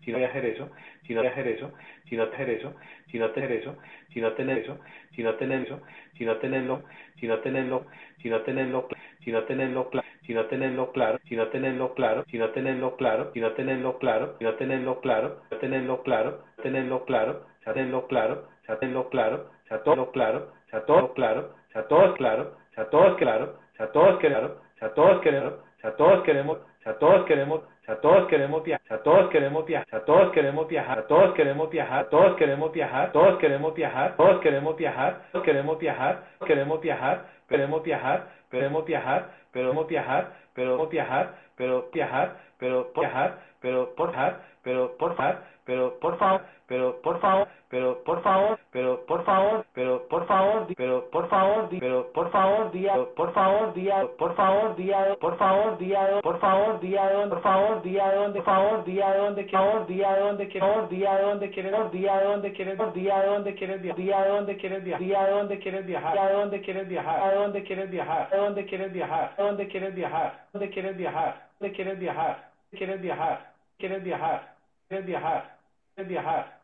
si 0.04 0.12
no 0.12 0.18
voy 0.18 0.26
a 0.26 0.30
hacer 0.30 0.46
eso, 0.46 0.70
si 1.06 1.14
no 1.14 1.22
voy 1.22 1.28
a 1.28 1.32
hacer 1.32 1.48
eso, 1.48 1.72
si 2.10 2.16
no 2.16 2.24
hacer 2.24 2.50
eso, 2.50 2.76
si 3.10 3.20
no 3.20 3.32
tener 3.32 3.52
eso, 3.52 3.78
si 4.12 4.22
no 4.22 4.34
tener 4.34 4.58
eso, 4.60 4.80
si 5.16 5.24
no 5.24 5.36
tener 5.36 5.64
eso, 5.64 5.82
si 6.18 6.26
no 6.26 6.38
tenerlo, 6.38 6.84
si 7.20 7.28
no 7.28 7.40
tenerlo, 7.40 7.86
si 8.22 8.30
no 8.30 8.42
tenerlo, 8.42 8.88
si 9.24 9.32
no 9.32 9.44
tenerlo 9.44 9.90
claro, 9.90 10.08
si 10.28 10.34
no 10.34 10.46
tenerlo 10.48 10.92
claro, 10.92 11.20
si 11.26 11.36
no 11.36 11.48
tenerlo 11.50 11.94
claro, 11.94 12.26
si 12.30 12.38
no 12.38 12.52
tenerlo 12.52 12.96
claro, 12.98 13.32
si 13.34 13.40
no 13.40 13.52
tenerlo 13.56 14.00
claro, 14.00 14.36
si 14.40 14.44
no 14.46 14.56
tenerlo 14.56 15.02
claro, 15.02 15.44
no 15.52 15.58
tenerlo 15.58 16.04
claro, 16.04 16.46
tenerlo 16.62 17.06
claro, 17.06 17.44
sea, 17.64 17.74
tenlo 17.74 18.08
claro, 18.08 18.44
o 18.54 18.68
sea, 18.68 18.80
tenlo 18.80 19.10
claro, 19.10 19.52
sea, 19.70 19.84
todo 19.84 20.12
claro, 20.14 20.54
sea, 20.72 20.86
todo 20.86 21.14
claro, 21.14 21.56
sea, 21.74 21.88
todo 21.88 22.14
claro, 22.16 22.58
sea, 22.76 22.90
todo 22.90 23.16
claro, 23.18 23.60
sea, 23.78 23.92
claro, 24.20 24.62
sea, 24.80 24.94
todos 24.94 25.22
queremos, 25.22 25.54
sea, 25.84 25.96
todos 25.98 26.24
queremos, 26.24 26.58
o 26.58 26.84
sea, 26.84 26.94
todos 26.98 27.26
queremos, 27.26 27.60
o 27.60 27.86
sea, 27.86 27.96
todos 28.00 28.28
queremos 28.28 28.64
viajar, 28.64 28.86
o 28.86 28.88
sea, 28.88 29.04
todos 29.04 29.30
queremos 29.30 29.66
viajar, 29.66 29.86
o 29.86 29.90
sea, 29.90 30.06
todos 30.06 30.32
queremos 30.32 30.68
viajar, 30.70 31.04
todos 31.08 31.34
queremos 31.36 31.70
viajar, 31.70 32.10
todos 32.10 32.36
queremos 32.38 32.74
viajar, 32.74 33.12
todos 33.12 33.38
queremos 33.40 33.76
viajar, 33.76 34.16
todos 34.16 34.40
queremos 34.42 34.78
viajar, 34.78 35.44
todos 35.44 35.44
queremos 35.44 35.78
viajar, 35.78 36.24
queremos 36.46 36.80
viajar, 36.80 37.26
queremos 37.50 37.84
viajar, 37.84 38.26
queremos 38.50 38.86
viajar, 38.86 39.20
queremos 39.52 39.86
viajar, 39.88 40.30
pero 40.56 40.88
viajar, 40.88 41.34
pero 41.56 41.90
viajar, 41.92 42.36
pero 42.58 42.92
viajar, 42.96 43.40
pero 43.62 43.94
viajar, 43.96 44.42
pero 44.64 44.98
por 44.98 45.16
favor, 45.16 45.38
pero 45.66 46.00
por 46.00 46.18
favor, 46.18 46.42
pero 46.68 47.02
por 47.02 47.20
favor, 47.20 47.48
pero 47.70 48.04
por 48.04 48.22
favor, 48.24 48.58
pero 48.72 49.06
por 49.06 49.24
favor, 49.26 49.66
pero 49.74 50.08
por 50.10 50.28
favor, 50.28 50.70
pero 50.78 51.10
por 51.12 51.30
favor, 51.30 51.70
pero 51.80 52.14
por 52.14 52.30
favor, 52.32 52.72
día, 52.72 52.94
por 53.16 53.34
favor, 53.34 53.74
día, 53.76 54.08
por 54.18 54.36
favor, 54.36 54.76
día, 54.76 55.16
por 55.20 55.38
favor, 55.38 55.78
día, 55.78 56.20
por 56.22 56.40
favor, 56.40 56.80
día, 56.80 57.12
por 57.32 57.42
favor, 57.42 57.82
día, 57.84 58.12
donde, 58.14 58.42
favor, 58.42 58.84
día, 58.86 59.16
donde, 59.16 59.44
favor, 59.54 59.88
día, 59.88 60.18
donde, 60.20 60.48
que 60.50 60.60
favor, 60.60 60.90
día, 60.90 61.20
donde 61.20 61.50
quieres, 61.50 61.92
día, 61.92 62.22
donde 62.24 62.52
quieres, 62.54 62.94
día, 62.94 63.20
donde 63.26 63.54
quieres 63.56 63.96
día, 63.96 64.26
donde 64.28 64.58
quieres 64.58 64.84
día, 64.84 65.28
donde 65.30 65.60
quieres 65.60 65.86
viajar, 65.86 66.14
día, 66.14 66.32
donde 66.32 66.62
quieres 66.62 66.88
viajar, 66.88 67.24
a 67.24 67.34
dónde 67.36 67.64
quieres 67.64 67.90
viajar, 67.92 68.30
a 68.34 68.38
dónde 68.38 68.66
quieres 68.66 68.94
viajar, 68.94 69.34
a 69.38 69.42
dónde 69.44 69.68
quieres 69.68 69.96
viajar, 69.96 70.44
dónde 70.54 70.70
quieres 70.70 70.96
viajar, 70.98 71.50
dónde 71.60 71.72
quieres 71.72 72.00
viajar, 72.00 72.50
quieres 72.72 73.02
viajar, 73.02 73.52
quieres 73.78 74.04
viajar, 74.04 74.56
quieres 74.88 75.06
viajar, 75.06 75.53
quieres 75.96 76.10
viajar, 76.10 76.60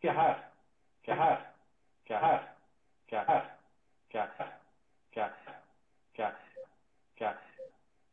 viajar, 0.00 0.50
viajar, 1.06 1.54
viajar, 2.04 2.56
viajar, 3.08 3.58
viajar, 4.10 4.32
viajar, 4.32 4.58
viajar, 5.12 5.38
viajar, 6.12 6.38
viajar, 7.12 7.38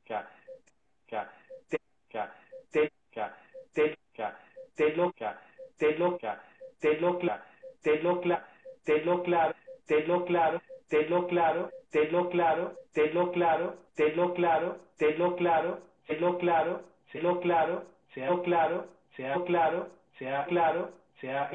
viajar, 0.05 0.27
viajar, 2.07 2.29
viajar, 3.11 3.35
viajar, 3.73 4.37
te 4.75 4.95
lo 4.95 5.11
te 5.77 5.97
lo 5.97 5.97
te 5.97 5.97
lo 5.97 6.19
te 6.79 7.01
lo 7.01 7.19
claro, 7.19 7.43
te 8.79 9.03
claro, 9.23 9.53
te 9.87 10.05
claro, 10.25 10.61
te 10.87 10.99
claro, 11.27 11.71
te 11.91 12.09
claro, 12.31 12.75
te 12.95 13.11
claro, 13.33 13.77
te 13.95 14.13
claro, 14.25 14.77
te 14.97 15.15
claro, 15.37 15.81
claro, 16.39 16.83
claro, 17.41 17.85
claro, 18.43 19.45
claro, 19.45 19.98
sea 20.19 20.45
claro, 20.45 20.91
sea 21.21 21.49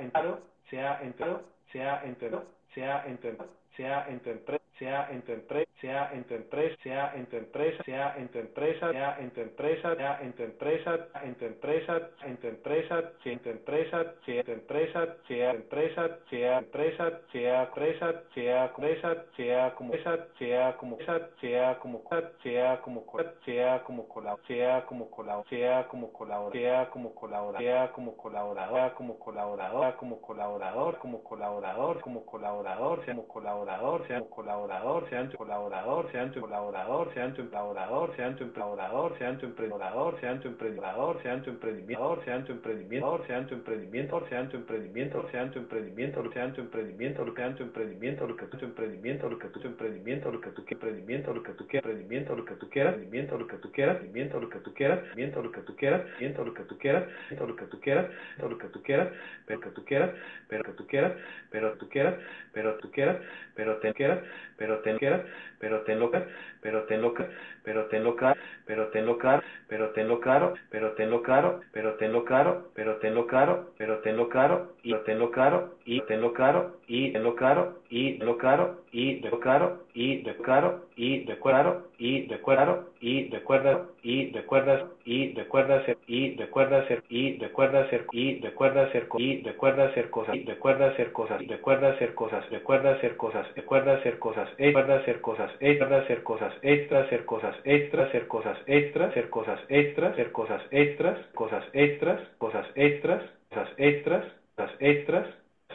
en 0.00 0.10
claro, 0.10 0.40
sea 0.70 1.02
en 1.02 1.12
claro, 1.12 1.42
sea 1.70 2.02
en 2.02 2.14
claro, 2.14 2.44
sea 2.74 3.04
en 3.06 3.16
claro, 3.16 3.48
sea 3.76 4.06
en 4.08 4.20
tu 4.20 4.30
empresa, 4.30 4.63
sea 4.78 5.08
en 5.10 5.22
tu 5.22 5.32
empresa, 5.32 5.70
sea 5.80 6.10
en 6.12 6.24
tu 6.24 6.34
empresa, 6.34 6.76
sea 6.82 7.12
en 7.14 7.26
tu 7.26 7.36
empresa, 7.36 7.84
sea 7.84 8.16
en 8.18 8.28
tu 8.28 8.38
empresa, 8.38 8.90
sea 8.94 9.16
en 9.20 9.30
tu 9.30 9.40
empresa, 9.40 9.96
sea 9.96 10.20
en 10.22 10.32
tu 10.32 10.42
empresa, 10.42 10.98
en 11.22 11.36
tu 11.36 11.44
empresa, 11.44 12.10
en 12.24 12.36
tu 12.38 12.46
empresa, 12.46 13.04
sea 13.14 13.32
en 13.32 13.38
tu 13.38 13.50
empresa, 13.50 14.14
sea 14.24 14.40
en 14.40 14.44
tu 14.44 14.52
empresa, 14.52 15.16
sea 15.22 15.50
empresa, 15.50 16.18
sea 16.30 16.58
empresa, 16.58 17.10
sea 17.22 17.40
empresa, 17.48 18.16
sea 18.34 18.64
empresa, 18.64 19.16
sea 19.26 19.72
como 19.74 19.94
esa, 19.94 20.26
sea 20.36 20.74
como 20.76 20.96
esa, 20.96 21.28
sea 21.40 21.84
como 21.94 22.04
sea 22.42 22.78
como 22.82 23.34
sea 23.44 23.92
como 23.92 24.08
colabor, 24.08 24.40
sea 24.46 24.84
como 24.84 25.10
colabor, 25.10 25.48
sea 25.48 25.88
como 25.88 26.12
colaborador, 26.12 26.52
sea 26.52 26.90
como 26.90 27.14
colaborador, 27.14 27.62
sea 27.62 27.92
como 27.92 28.16
colaborador, 28.16 28.94
como 28.94 29.18
colaborador, 29.18 29.94
como 29.96 30.20
colaborador, 30.20 30.98
como 30.98 31.20
colaborador, 31.22 32.00
como 32.00 32.24
colaborador, 32.24 33.04
sea 33.04 33.14
como 33.14 33.28
colaborador, 33.28 34.06
sea 34.06 34.20
colaborador, 34.30 34.63
sea 35.08 35.28
tu 35.28 35.36
colaborador, 35.36 36.10
sea 36.12 36.30
tu 36.32 36.40
colaborador, 36.40 37.12
sea 37.14 37.32
tu 37.34 37.50
colaborador, 37.50 38.14
sea 38.16 38.34
tu 38.36 38.52
colaborador, 38.52 39.18
sea 39.18 39.38
tu 39.38 39.46
emprendedor, 39.46 40.20
sea 40.20 40.42
tu 40.42 40.48
emprendedor, 40.48 41.20
sea 41.24 41.42
tu 41.42 41.50
emprendimiento, 41.50 43.24
sea 43.26 43.46
tu 43.46 43.54
emprendimiento, 43.54 44.26
sea 44.28 44.48
tu 44.48 44.56
emprendimiento, 44.56 45.28
sea 45.30 45.50
tu 45.50 45.58
emprendimiento, 45.58 46.30
sea 46.32 46.52
tu 46.52 46.60
emprendimiento, 46.60 47.24
sea 47.34 47.54
tu 47.54 47.62
emprendimiento, 47.62 47.64
que 47.64 47.64
tu 47.64 47.64
emprendimiento, 47.64 48.26
lo 48.26 48.36
que 48.36 48.46
tu 48.46 48.64
emprendimiento, 48.64 49.28
lo 49.28 49.38
que 49.38 49.48
tu 49.48 49.66
emprendimiento, 49.66 50.30
lo 50.30 50.40
que 50.40 50.50
tu 50.50 50.62
emprendimiento, 50.72 51.34
lo 51.34 51.42
que 51.42 51.52
tu 51.52 51.64
emprendimiento, 51.64 52.36
lo 52.36 52.44
que 52.44 52.54
tú 52.54 52.68
quieras, 52.70 52.94
emprendimiento, 52.94 53.38
lo 53.38 53.48
que 53.48 53.56
tú 53.56 53.70
quieras, 53.72 53.96
emprendimiento, 53.96 54.40
lo 54.40 54.50
que 54.50 54.58
tú 54.58 54.74
quieras, 54.74 55.00
emprendimiento, 55.00 55.42
lo 55.42 55.52
que 55.52 55.60
tú 55.60 55.76
quieras, 55.76 56.00
emprendimiento, 56.00 56.44
lo 56.44 56.54
que 56.54 56.62
tú 56.64 56.78
quieras, 56.78 57.06
lo 57.38 57.56
que 57.56 57.66
tú 57.66 57.80
quieras, 57.80 58.10
lo 58.38 58.58
que 58.58 58.66
tú 58.68 58.82
quieras, 58.82 59.08
pero 59.46 59.60
que 59.60 59.70
tú 59.70 59.84
quieras, 59.84 60.10
pero 60.48 60.64
que 60.64 60.72
tú 60.72 60.86
quieras, 60.86 61.12
pero 61.50 61.78
quieras, 61.88 62.14
pero 62.54 62.76
tú 62.78 62.90
quieras, 62.90 63.18
pero 63.54 63.78
te 63.78 63.92
quieras, 63.92 64.20
pero 64.56 64.80
te 64.80 64.96
quieras, 64.96 65.22
pero 65.58 65.82
te 65.82 65.94
loca, 65.96 66.26
pero 66.60 66.84
te 66.84 66.96
loca, 66.96 67.28
pero 67.64 67.86
te 67.86 67.98
loca, 67.98 68.36
pero 68.66 68.88
te 68.88 69.02
loca, 69.02 69.42
pero 69.68 69.90
te 69.90 70.04
lo 70.04 70.20
caro, 70.20 70.54
pero 70.70 70.92
te 70.92 71.06
lo 71.06 71.22
caro, 71.22 71.60
pero 71.72 71.94
te 71.94 72.08
lo 72.08 72.24
caro, 72.24 72.68
pero 72.74 72.96
te 72.98 73.10
lo 73.10 73.26
caro, 73.26 73.68
pero 73.78 73.98
te 74.00 74.12
lo 74.12 74.28
caro, 74.28 74.68
y 74.82 74.94
te 75.04 75.14
lo 75.14 75.30
caro, 75.30 75.72
y 75.84 76.00
te 76.02 76.16
lo 76.16 76.32
caro, 76.32 76.72
y 76.86 77.12
te 77.12 77.18
lo 77.18 77.34
caro, 77.34 77.74
y 77.90 78.18
lo 78.18 78.36
caro, 78.38 78.78
y 78.92 79.20
de 79.20 79.30
caro, 79.40 79.78
y 79.94 80.22
de 80.22 80.36
caro, 80.36 80.80
y 80.96 81.24
de 81.24 81.36
cuero, 81.36 81.84
y 81.98 82.26
de 82.26 82.38
cuero, 82.38 82.84
y 83.00 83.28
de 83.28 83.40
cuerda, 83.42 83.80
y 84.02 84.30
de 84.30 84.44
cuerdas, 84.44 84.84
y 85.04 85.32
de 85.34 85.46
cuerdas, 85.46 85.84
y 86.04 86.36
de 86.36 86.48
cuerdas, 86.48 86.90
y 87.08 87.38
de 87.38 87.50
cuerdas, 87.50 87.88
y 88.10 88.40
de 88.40 88.52
cuerdas, 88.52 88.94
y 89.14 89.40
de 89.40 89.54
cuerdas, 89.54 89.90
hacer 89.90 90.08
cosas, 90.10 90.34
y 90.34 90.44
de 90.44 90.56
cuerdas, 90.56 90.82
hacer 90.82 91.00
cosas, 91.00 91.40
y 91.40 91.46
de 91.46 91.58
cuerdas, 91.58 91.94
hacer 91.94 92.14
cosas, 92.14 92.50
de 92.50 92.60
cuerdas, 92.60 92.94
hacer 92.98 93.16
cosas, 93.16 93.54
de 93.54 93.62
cuerdas, 93.62 94.00
hacer 94.00 94.18
cosas, 94.18 94.56
de 94.56 94.72
cuerdas, 94.72 95.00
hacer 95.02 95.20
cosas, 95.20 95.50
extra, 95.60 95.98
hacer 95.98 96.22
cosas, 96.22 96.54
extra, 96.62 97.00
hacer 97.00 97.24
cosas, 97.24 97.53
extra, 97.64 98.04
hacer 98.06 98.26
cosas, 98.28 98.58
extra, 98.66 99.06
hacer 99.06 99.30
cosas, 99.30 99.60
extra, 99.68 100.08
hacer 100.10 100.32
cosas 100.32 100.62
extras, 100.70 101.26
cosas 101.34 101.64
extras, 101.72 102.20
cosas 102.38 102.66
extras, 102.74 103.22
cosas 103.48 103.68
extras, 103.78 104.24
cosas 104.54 104.74
extras, 104.80 105.26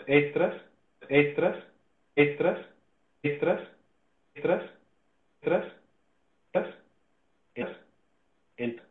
extras, 0.07 0.53
extras, 1.07 1.55
extras, 2.15 2.65
extras, 3.23 3.61
extras, 4.35 4.63
extras, 5.43 5.65
extras, 6.53 7.77
en, 8.57 8.81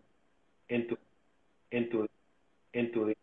en 0.68 0.86
tu, 0.86 0.98
en 1.70 1.88
tu, 1.90 2.06
en 2.72 2.92
tu, 2.92 3.14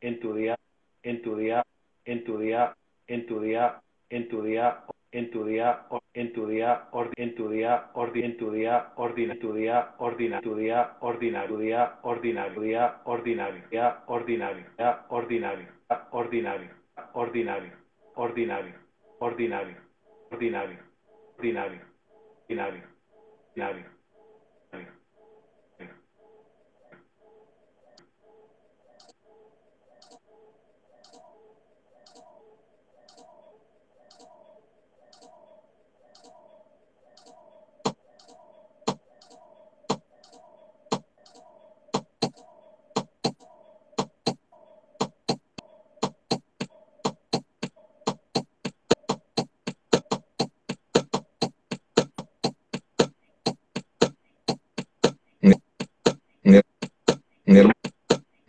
en 0.00 0.20
tu 0.20 0.34
día, 0.34 0.58
en 1.02 1.22
tu 1.22 1.36
día, 1.36 1.64
en 2.04 2.24
tu 2.24 2.38
día, 2.38 2.76
en 3.06 3.26
tu 3.26 3.40
día, 3.40 3.82
en 4.10 4.28
tu 4.28 4.42
día, 4.42 4.84
en 5.14 5.30
tu 5.30 5.44
día, 5.44 5.86
en 6.12 6.32
tu 6.32 6.48
día, 6.48 6.88
en 7.14 7.34
tu 7.36 7.48
día, 7.50 7.88
en 8.16 8.36
tu 8.36 8.50
día, 8.52 8.92
ordinario, 8.96 9.40
tu 9.40 9.54
día, 9.54 9.94
ordinario, 9.98 10.42
tu 10.42 10.56
día, 10.56 10.96
ordinario, 11.00 11.58
día, 11.58 11.98
ordinario, 12.02 12.60
día, 12.60 13.00
ordinario, 13.04 13.62
día, 13.70 14.02
ordinario, 14.08 14.64
día, 14.76 15.06
ordinario, 15.08 15.68
ordinario, 16.10 16.68
ordinario, 17.12 17.14
ordinario, 17.14 17.74
ordinario, 18.10 18.74
ordinario, 19.20 19.78
ordinario, 20.30 20.80
ordinario, 21.38 21.80
ordinario. 22.48 23.94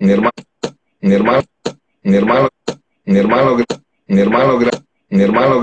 mi 0.05 0.11
hermano, 0.11 0.41
mi 1.01 1.13
hermano, 1.15 1.41
mi 2.03 2.15
hermano, 2.15 2.49
mi 3.05 3.17
hermano, 3.17 3.57
mi 4.07 4.19
hermano, 4.19 4.57
mi 5.09 5.23
hermano, 5.23 5.61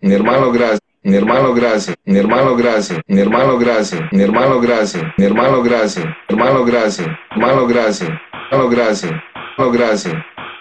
mi 0.00 0.12
hermano, 0.12 0.52
gracias. 0.52 0.80
Mi 1.02 1.16
gracias. 1.54 1.96
Mi 2.04 2.18
hermano, 2.18 2.56
gracias. 2.56 3.00
Mi 3.06 3.20
hermano, 3.20 3.56
gracias. 3.58 4.00
Mi 4.12 4.22
hermano, 4.22 4.60
gracias. 4.60 5.02
Mi 5.16 5.24
hermano, 5.24 5.62
gracias. 5.62 6.04
Hermano, 6.28 6.64
gracias. 6.64 7.06
Hermano, 7.30 7.66
gracias. 7.66 8.10
Hermano, 8.50 8.68
gracias. 8.68 9.12
Hermano, 9.56 9.72
gracias. 9.72 10.14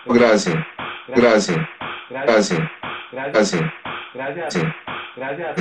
Gracias. 0.05 0.55
Gracias. 1.07 1.57
Gracias. 2.09 2.59
Gracias. 3.11 3.61
Gracias. 4.13 4.63
Gracias. 5.15 5.55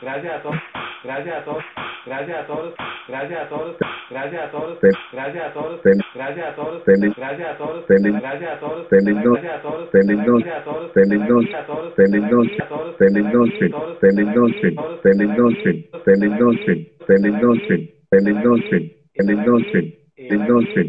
Gracias. 0.00 0.75
Gracias 1.06 1.36
a 1.36 1.44
todos. 1.44 1.64
Gracias 2.04 2.36
a 2.42 2.46
todos. 2.46 2.74
gracias 3.08 3.40
a 3.40 3.48
todos, 3.48 3.76
gracias 4.10 4.42
a 4.42 4.50
todos, 4.50 4.76
gracias 5.10 5.44
a 5.44 5.52
todos, 5.52 5.82
gracias 6.14 6.46
a 6.46 6.54
todos, 6.54 6.76
gracias 7.16 7.48
a 7.48 7.56
todos, 7.56 7.86
gracias 7.86 8.50
a 8.50 8.58
todos, 8.58 8.88
feliz 8.88 9.16
noche, 9.16 9.40
gracias 9.40 9.60
a 9.60 9.60
todos, 9.62 9.90
feliz 9.90 10.18
noche, 10.18 10.42
gracias 10.42 10.58
a 10.58 10.64
todos, 10.64 10.92
feliz 10.92 11.20
noche, 11.22 11.38
gracias 11.38 11.54
a 11.54 11.64
todos, 11.64 11.94
feliz 11.94 12.22
noche, 12.30 12.56
feliz 12.98 13.26
noche, 13.32 13.70
feliz 14.00 14.26
noche, 14.36 14.72
feliz 15.02 15.28
noche, 15.36 15.64
feliz 16.02 16.24
noche, 16.26 16.74
feliz 17.14 17.34
noche, 17.36 17.92
feliz 18.10 18.34
noche, 18.34 18.72
feliz 19.14 19.36
noche, 19.36 19.36
feliz 19.36 19.36
noche, 19.36 19.92
feliz 20.16 20.48
noche, 20.48 20.82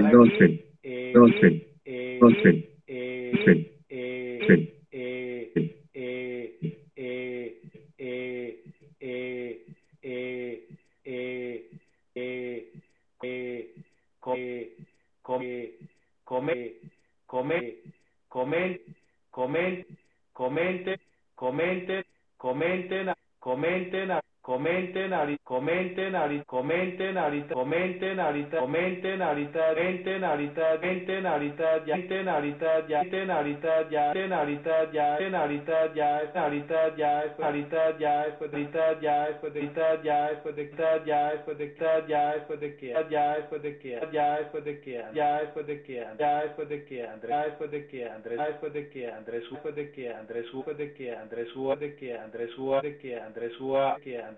noche, 0.00 0.64
noche, 1.14 1.48
noche, 2.20 2.52
noche. 4.40 4.77
e, 10.08 10.66
e, 11.04 11.68
e, 12.14 12.72
e 13.20 13.74
come, 14.20 14.70
come, 15.22 15.72
come, 16.24 16.74
come, 17.26 17.76
come, 18.28 18.80
come, 19.30 19.86
commente, 20.32 21.00
commente, 21.34 22.04
commenten, 22.36 23.14
commenten, 23.38 24.08
commenten 24.08 24.10
comenten, 24.48 25.12
ahorita, 25.12 25.44
comenten, 25.44 26.16
ahorita, 26.16 26.44
comenten, 26.46 27.18
ahorita, 27.18 27.54
comenten, 27.54 28.18
ahorita, 28.18 28.60
comenten, 28.60 29.20
ahorita, 29.20 29.74
venten, 29.74 30.24
ahorita, 30.24 30.76
venten, 30.78 31.26
ahorita, 31.26 31.84
ya, 31.84 31.96
venten, 31.96 32.28
ahorita, 32.28 32.86
ya, 32.88 32.98
venten, 32.98 33.30
ahorita, 33.30 33.90
ya, 33.90 34.12
venten, 34.14 34.32
ahorita, 34.32 34.90
ya, 34.90 35.10
venten, 35.18 35.34
ahorita, 35.34 35.92
ya, 35.92 36.22
es 36.22 36.34
ahorita, 36.34 36.94
ya, 36.96 37.24
es 37.24 37.38
ahorita, 37.38 37.98
ya, 37.98 38.24
es 38.24 38.40
ahorita, 38.40 38.98
ya, 38.98 39.26
es 39.28 39.36
ahorita, 39.38 39.90
ya, 39.92 40.30
es 40.30 40.46
ahorita, 40.46 41.04
ya, 41.04 41.34
es 41.34 41.44
ahorita, 41.44 42.06
ya, 42.06 42.38
es 42.40 42.56
de 42.56 42.76
que, 42.76 42.94
ya, 43.20 43.44
es 43.44 43.60
de 43.60 43.78
que, 43.78 44.00
ya, 44.12 44.38
es 44.40 44.64
de 44.64 44.80
que, 44.80 45.04
ya, 45.12 45.40
es 45.42 45.66
de 45.66 45.82
que, 45.82 46.06
ya, 46.16 46.40
es 46.40 46.68
de 46.68 46.82
que, 46.86 47.04
Andrés, 47.04 47.28
ya, 47.28 47.44
es 47.44 47.70
de 47.70 47.86
que, 47.86 48.08
Andrés, 48.08 48.38
ya, 48.38 48.48
es 48.48 48.72
de 48.72 48.88
que, 48.88 49.10
Andrés, 49.10 49.44
fue 49.50 49.70
de 49.70 49.90
que, 49.92 50.10
Andrés, 50.10 50.48
fue 50.48 50.74
de 50.74 50.92
que, 50.94 51.12
Andrés, 51.12 51.50
fue 51.52 51.76
de 51.76 51.94
que, 51.94 52.14
Andrés, 52.16 52.54
fue 52.54 52.80
de 52.80 52.96
que, 52.98 53.18
Andrés, 53.20 53.52
fue 53.58 54.37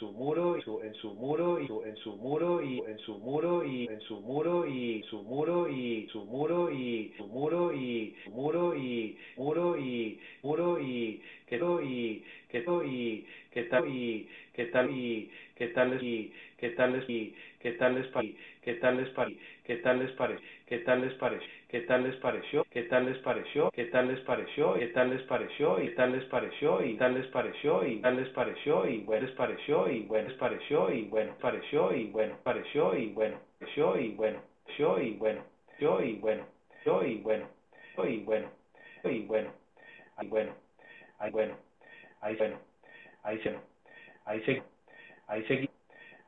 en 0.86 0.94
su 0.94 1.14
muro 1.14 2.60
y 2.62 2.80
en 2.92 3.08
su 3.08 3.18
muro 3.18 3.62
y 3.62 3.88
en 3.88 4.00
su 4.00 4.18
muro 4.20 4.66
y 4.68 5.04
su 5.10 5.22
muro 5.22 5.68
y 5.68 6.04
su 6.10 6.24
muro 6.24 6.70
y 6.70 7.14
su 7.16 7.26
muro 7.26 7.72
y 7.72 8.16
su 8.26 8.32
muro 8.32 8.76
y 8.76 9.18
muro 9.38 9.78
y 9.78 10.20
muro 10.44 10.80
y 10.80 11.22
que 11.48 11.58
todo 11.58 11.82
y 11.82 12.24
que 12.50 12.62
todo 12.62 12.84
y 12.84 13.26
que 13.52 13.64
tal 13.64 13.88
y 13.88 14.28
que 14.54 14.66
tal 14.66 14.90
y 14.90 15.32
que 15.56 15.68
tales 15.68 16.02
y 16.02 16.34
que 16.58 16.70
tales 16.70 17.10
y 17.10 17.36
que 17.62 17.72
tales 17.74 18.06
y 18.22 18.36
que 18.62 18.74
tales 18.76 19.08
y 19.28 19.38
que 19.66 19.78
tales 19.78 20.12
pare 20.18 20.38
que 20.68 20.78
pare 20.78 21.40
que 21.70 21.80
pareció 22.22 22.66
que 22.72 22.82
tales 22.84 23.16
pareció 23.18 23.72
que 23.72 23.84
pareció 24.26 24.74
que 24.74 24.86
tales 24.88 25.24
pareció 25.24 25.82
y 25.84 25.92
tales 25.98 26.26
pareció 26.26 26.84
y 26.84 26.96
tales 26.96 27.26
pareció 27.28 27.86
y 27.86 28.00
tales 28.02 28.30
pareció 28.30 28.88
y 28.88 29.00
buenos 29.00 29.32
pareció 29.32 29.90
y 29.90 30.00
buenos 30.02 30.34
pareció 30.34 30.92
y 30.92 31.04
bueno 31.04 31.36
pareció 31.42 31.92
y 31.94 32.06
bueno 32.06 32.36
pareció 32.44 32.96
y 32.96 33.10
bueno 33.16 33.40
pareció 33.64 33.98
y 33.98 34.10
bueno 34.10 34.42
yo 34.78 35.00
y 35.08 35.20
bueno 35.20 35.46
yo 35.80 36.02
y 36.02 36.14
bueno 36.14 36.46
yo 36.86 37.04
y 37.04 37.16
bueno 37.16 37.48
yo 37.96 38.06
y 38.06 38.18
bueno 38.24 38.50
yo 39.04 39.10
y 39.10 39.20
bueno 39.22 39.65
ahí 40.16 40.28
bueno, 40.28 40.54
ahí 41.20 41.32
bueno, 41.32 41.58
ahí 42.22 42.36
bueno, 42.36 42.60
ahí 43.24 43.38
bueno, 43.44 43.62
ahí 44.26 44.42
seguimos, 44.44 44.68
ahí 45.28 45.44
seguimos, 45.46 45.76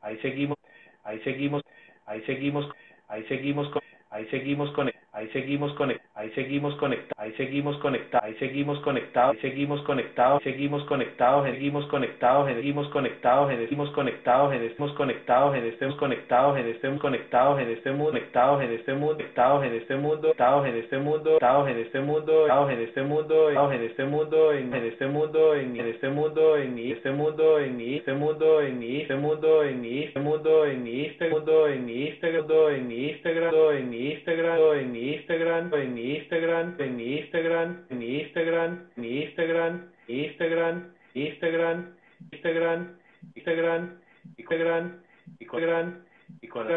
ahí 0.01 0.19
seguimos, 0.21 0.57
ahí 1.03 1.19
seguimos, 1.23 1.63
ahí 2.05 2.21
seguimos, 2.25 2.71
ahí 3.07 3.23
seguimos, 3.27 3.71
ahí 4.09 4.27
seguimos 4.29 4.71
con, 4.71 4.91
ahí 5.17 5.27
seguimos 5.29 5.73
con, 5.73 5.91
ahí 6.13 6.29
seguimos 6.35 6.75
conectados, 6.75 7.17
ahí 7.17 7.33
seguimos 7.37 7.77
conectados, 7.79 8.23
ahí 8.23 8.35
seguimos 8.35 8.79
conectados, 8.81 9.37
seguimos 9.41 9.81
conectados, 9.81 10.43
seguimos 10.43 10.83
conectados, 10.85 11.47
seguimos 11.55 11.87
conectados, 11.87 12.47
seguimos 12.47 12.87
conectados, 12.89 13.49
seguimos 13.49 13.89
conectados, 13.91 14.53
estemos 14.53 14.93
conectados, 14.93 15.55
estemos 15.65 15.95
conectados, 15.95 16.57
estemos 16.59 16.99
conectados, 17.01 17.59
en 17.59 17.69
este 17.69 17.91
mundo, 17.91 18.11
conectados 18.11 18.61
en 18.61 18.71
este 18.71 18.93
mundo, 18.93 19.17
conectados 19.17 19.55
en 19.65 19.73
este 19.73 19.97
mundo, 19.97 20.37
conectados 20.37 20.67
en 20.67 20.77
este 20.77 20.99
mundo, 20.99 21.37
conectados 21.39 21.67
en 21.67 21.77
este 21.79 22.01
mundo, 22.01 22.47
conectados 22.47 22.71
en 22.71 22.79
este 22.79 23.03
mundo, 23.03 23.33
conectados 23.33 23.73
en 23.73 23.83
este 23.83 24.05
mundo, 24.05 24.53
en 24.53 24.73
este 24.75 25.07
mundo, 25.07 25.55
en 25.55 25.87
este 25.87 26.09
mundo, 26.09 26.57
en 26.57 26.79
este 26.79 27.11
mundo, 27.11 27.57
en 27.59 27.79
este 27.81 28.13
mundo, 28.13 28.61
en 28.61 28.83
este 28.83 29.15
mundo, 29.15 29.63
en 29.63 29.83
este 29.85 30.19
mundo, 30.19 30.65
en 30.65 30.87
este 30.87 31.29
mundo, 31.29 31.67
en 31.67 31.89
este 31.89 32.29
mundo, 32.29 32.71
en 32.71 32.93
Instagram, 32.93 33.55
en 33.75 33.93
Instagram, 33.93 34.73
en 34.77 35.06
Instagram, 35.13 35.73
en 35.73 35.97
Instagram, 35.97 36.75
en 36.79 36.99
Instagram, 36.99 37.85
en 37.89 38.01
Instagram, 38.03 38.89
en 38.97 39.05
Instagram, 39.05 39.91
Instagram, 40.07 40.93
Instagram, 41.13 41.95
Instagram, 42.31 42.97
Instagram, 43.35 43.89
Instagram, 44.37 45.03
con 45.47 45.59
Instagram, 45.59 46.03
y 46.41 46.49
con 46.49 46.67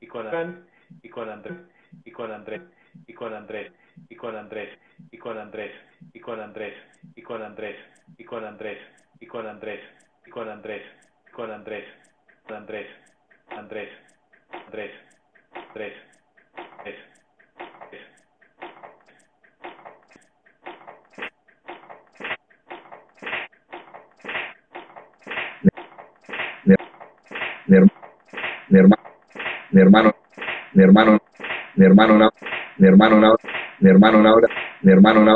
y 0.00 0.08
con 0.08 0.26
y 1.02 1.08
con 1.08 1.28
Andrés, 1.28 1.56
y 2.04 2.10
con 2.10 2.30
Andrés, 2.30 2.62
y 3.06 3.14
con 3.14 3.34
Andrés, 3.34 3.72
y 4.08 4.14
con 4.14 4.36
Andrés, 4.36 4.62
y 5.12 5.18
con 5.18 5.38
Andrés, 5.38 5.72
y 6.16 6.20
con 6.22 6.42
Andrés, 6.42 6.76
y 7.16 7.24
con 7.24 7.44
Andrés, 7.44 7.78
y 8.16 8.24
con 8.24 8.44
Andrés, 8.44 8.80
y 9.26 9.26
con 9.26 9.48
Andrés, 9.48 9.80
y 10.26 10.30
con 10.30 10.48
Andrés, 10.50 10.82
y 11.26 11.30
con 11.30 11.50
Andrés, 11.50 11.84
Andrés, 12.48 12.86
Andrés, 13.50 13.90
Andrés, 14.52 14.92
Andrés. 15.72 15.94
mi 28.74 28.80
hermano, 28.80 29.02
mi 29.74 29.80
hermano, 29.80 30.14
mi 30.74 30.84
hermano, 30.84 31.18
mi 31.74 31.84
hermano, 31.84 32.30
mi 32.78 32.86
hermano, 32.86 33.18
mi 33.18 33.28
hermano, 33.28 33.36
mi 33.80 33.88
hermano, 33.90 34.40
mi 34.82 34.90
hermano, 34.92 35.20
mi 35.20 35.30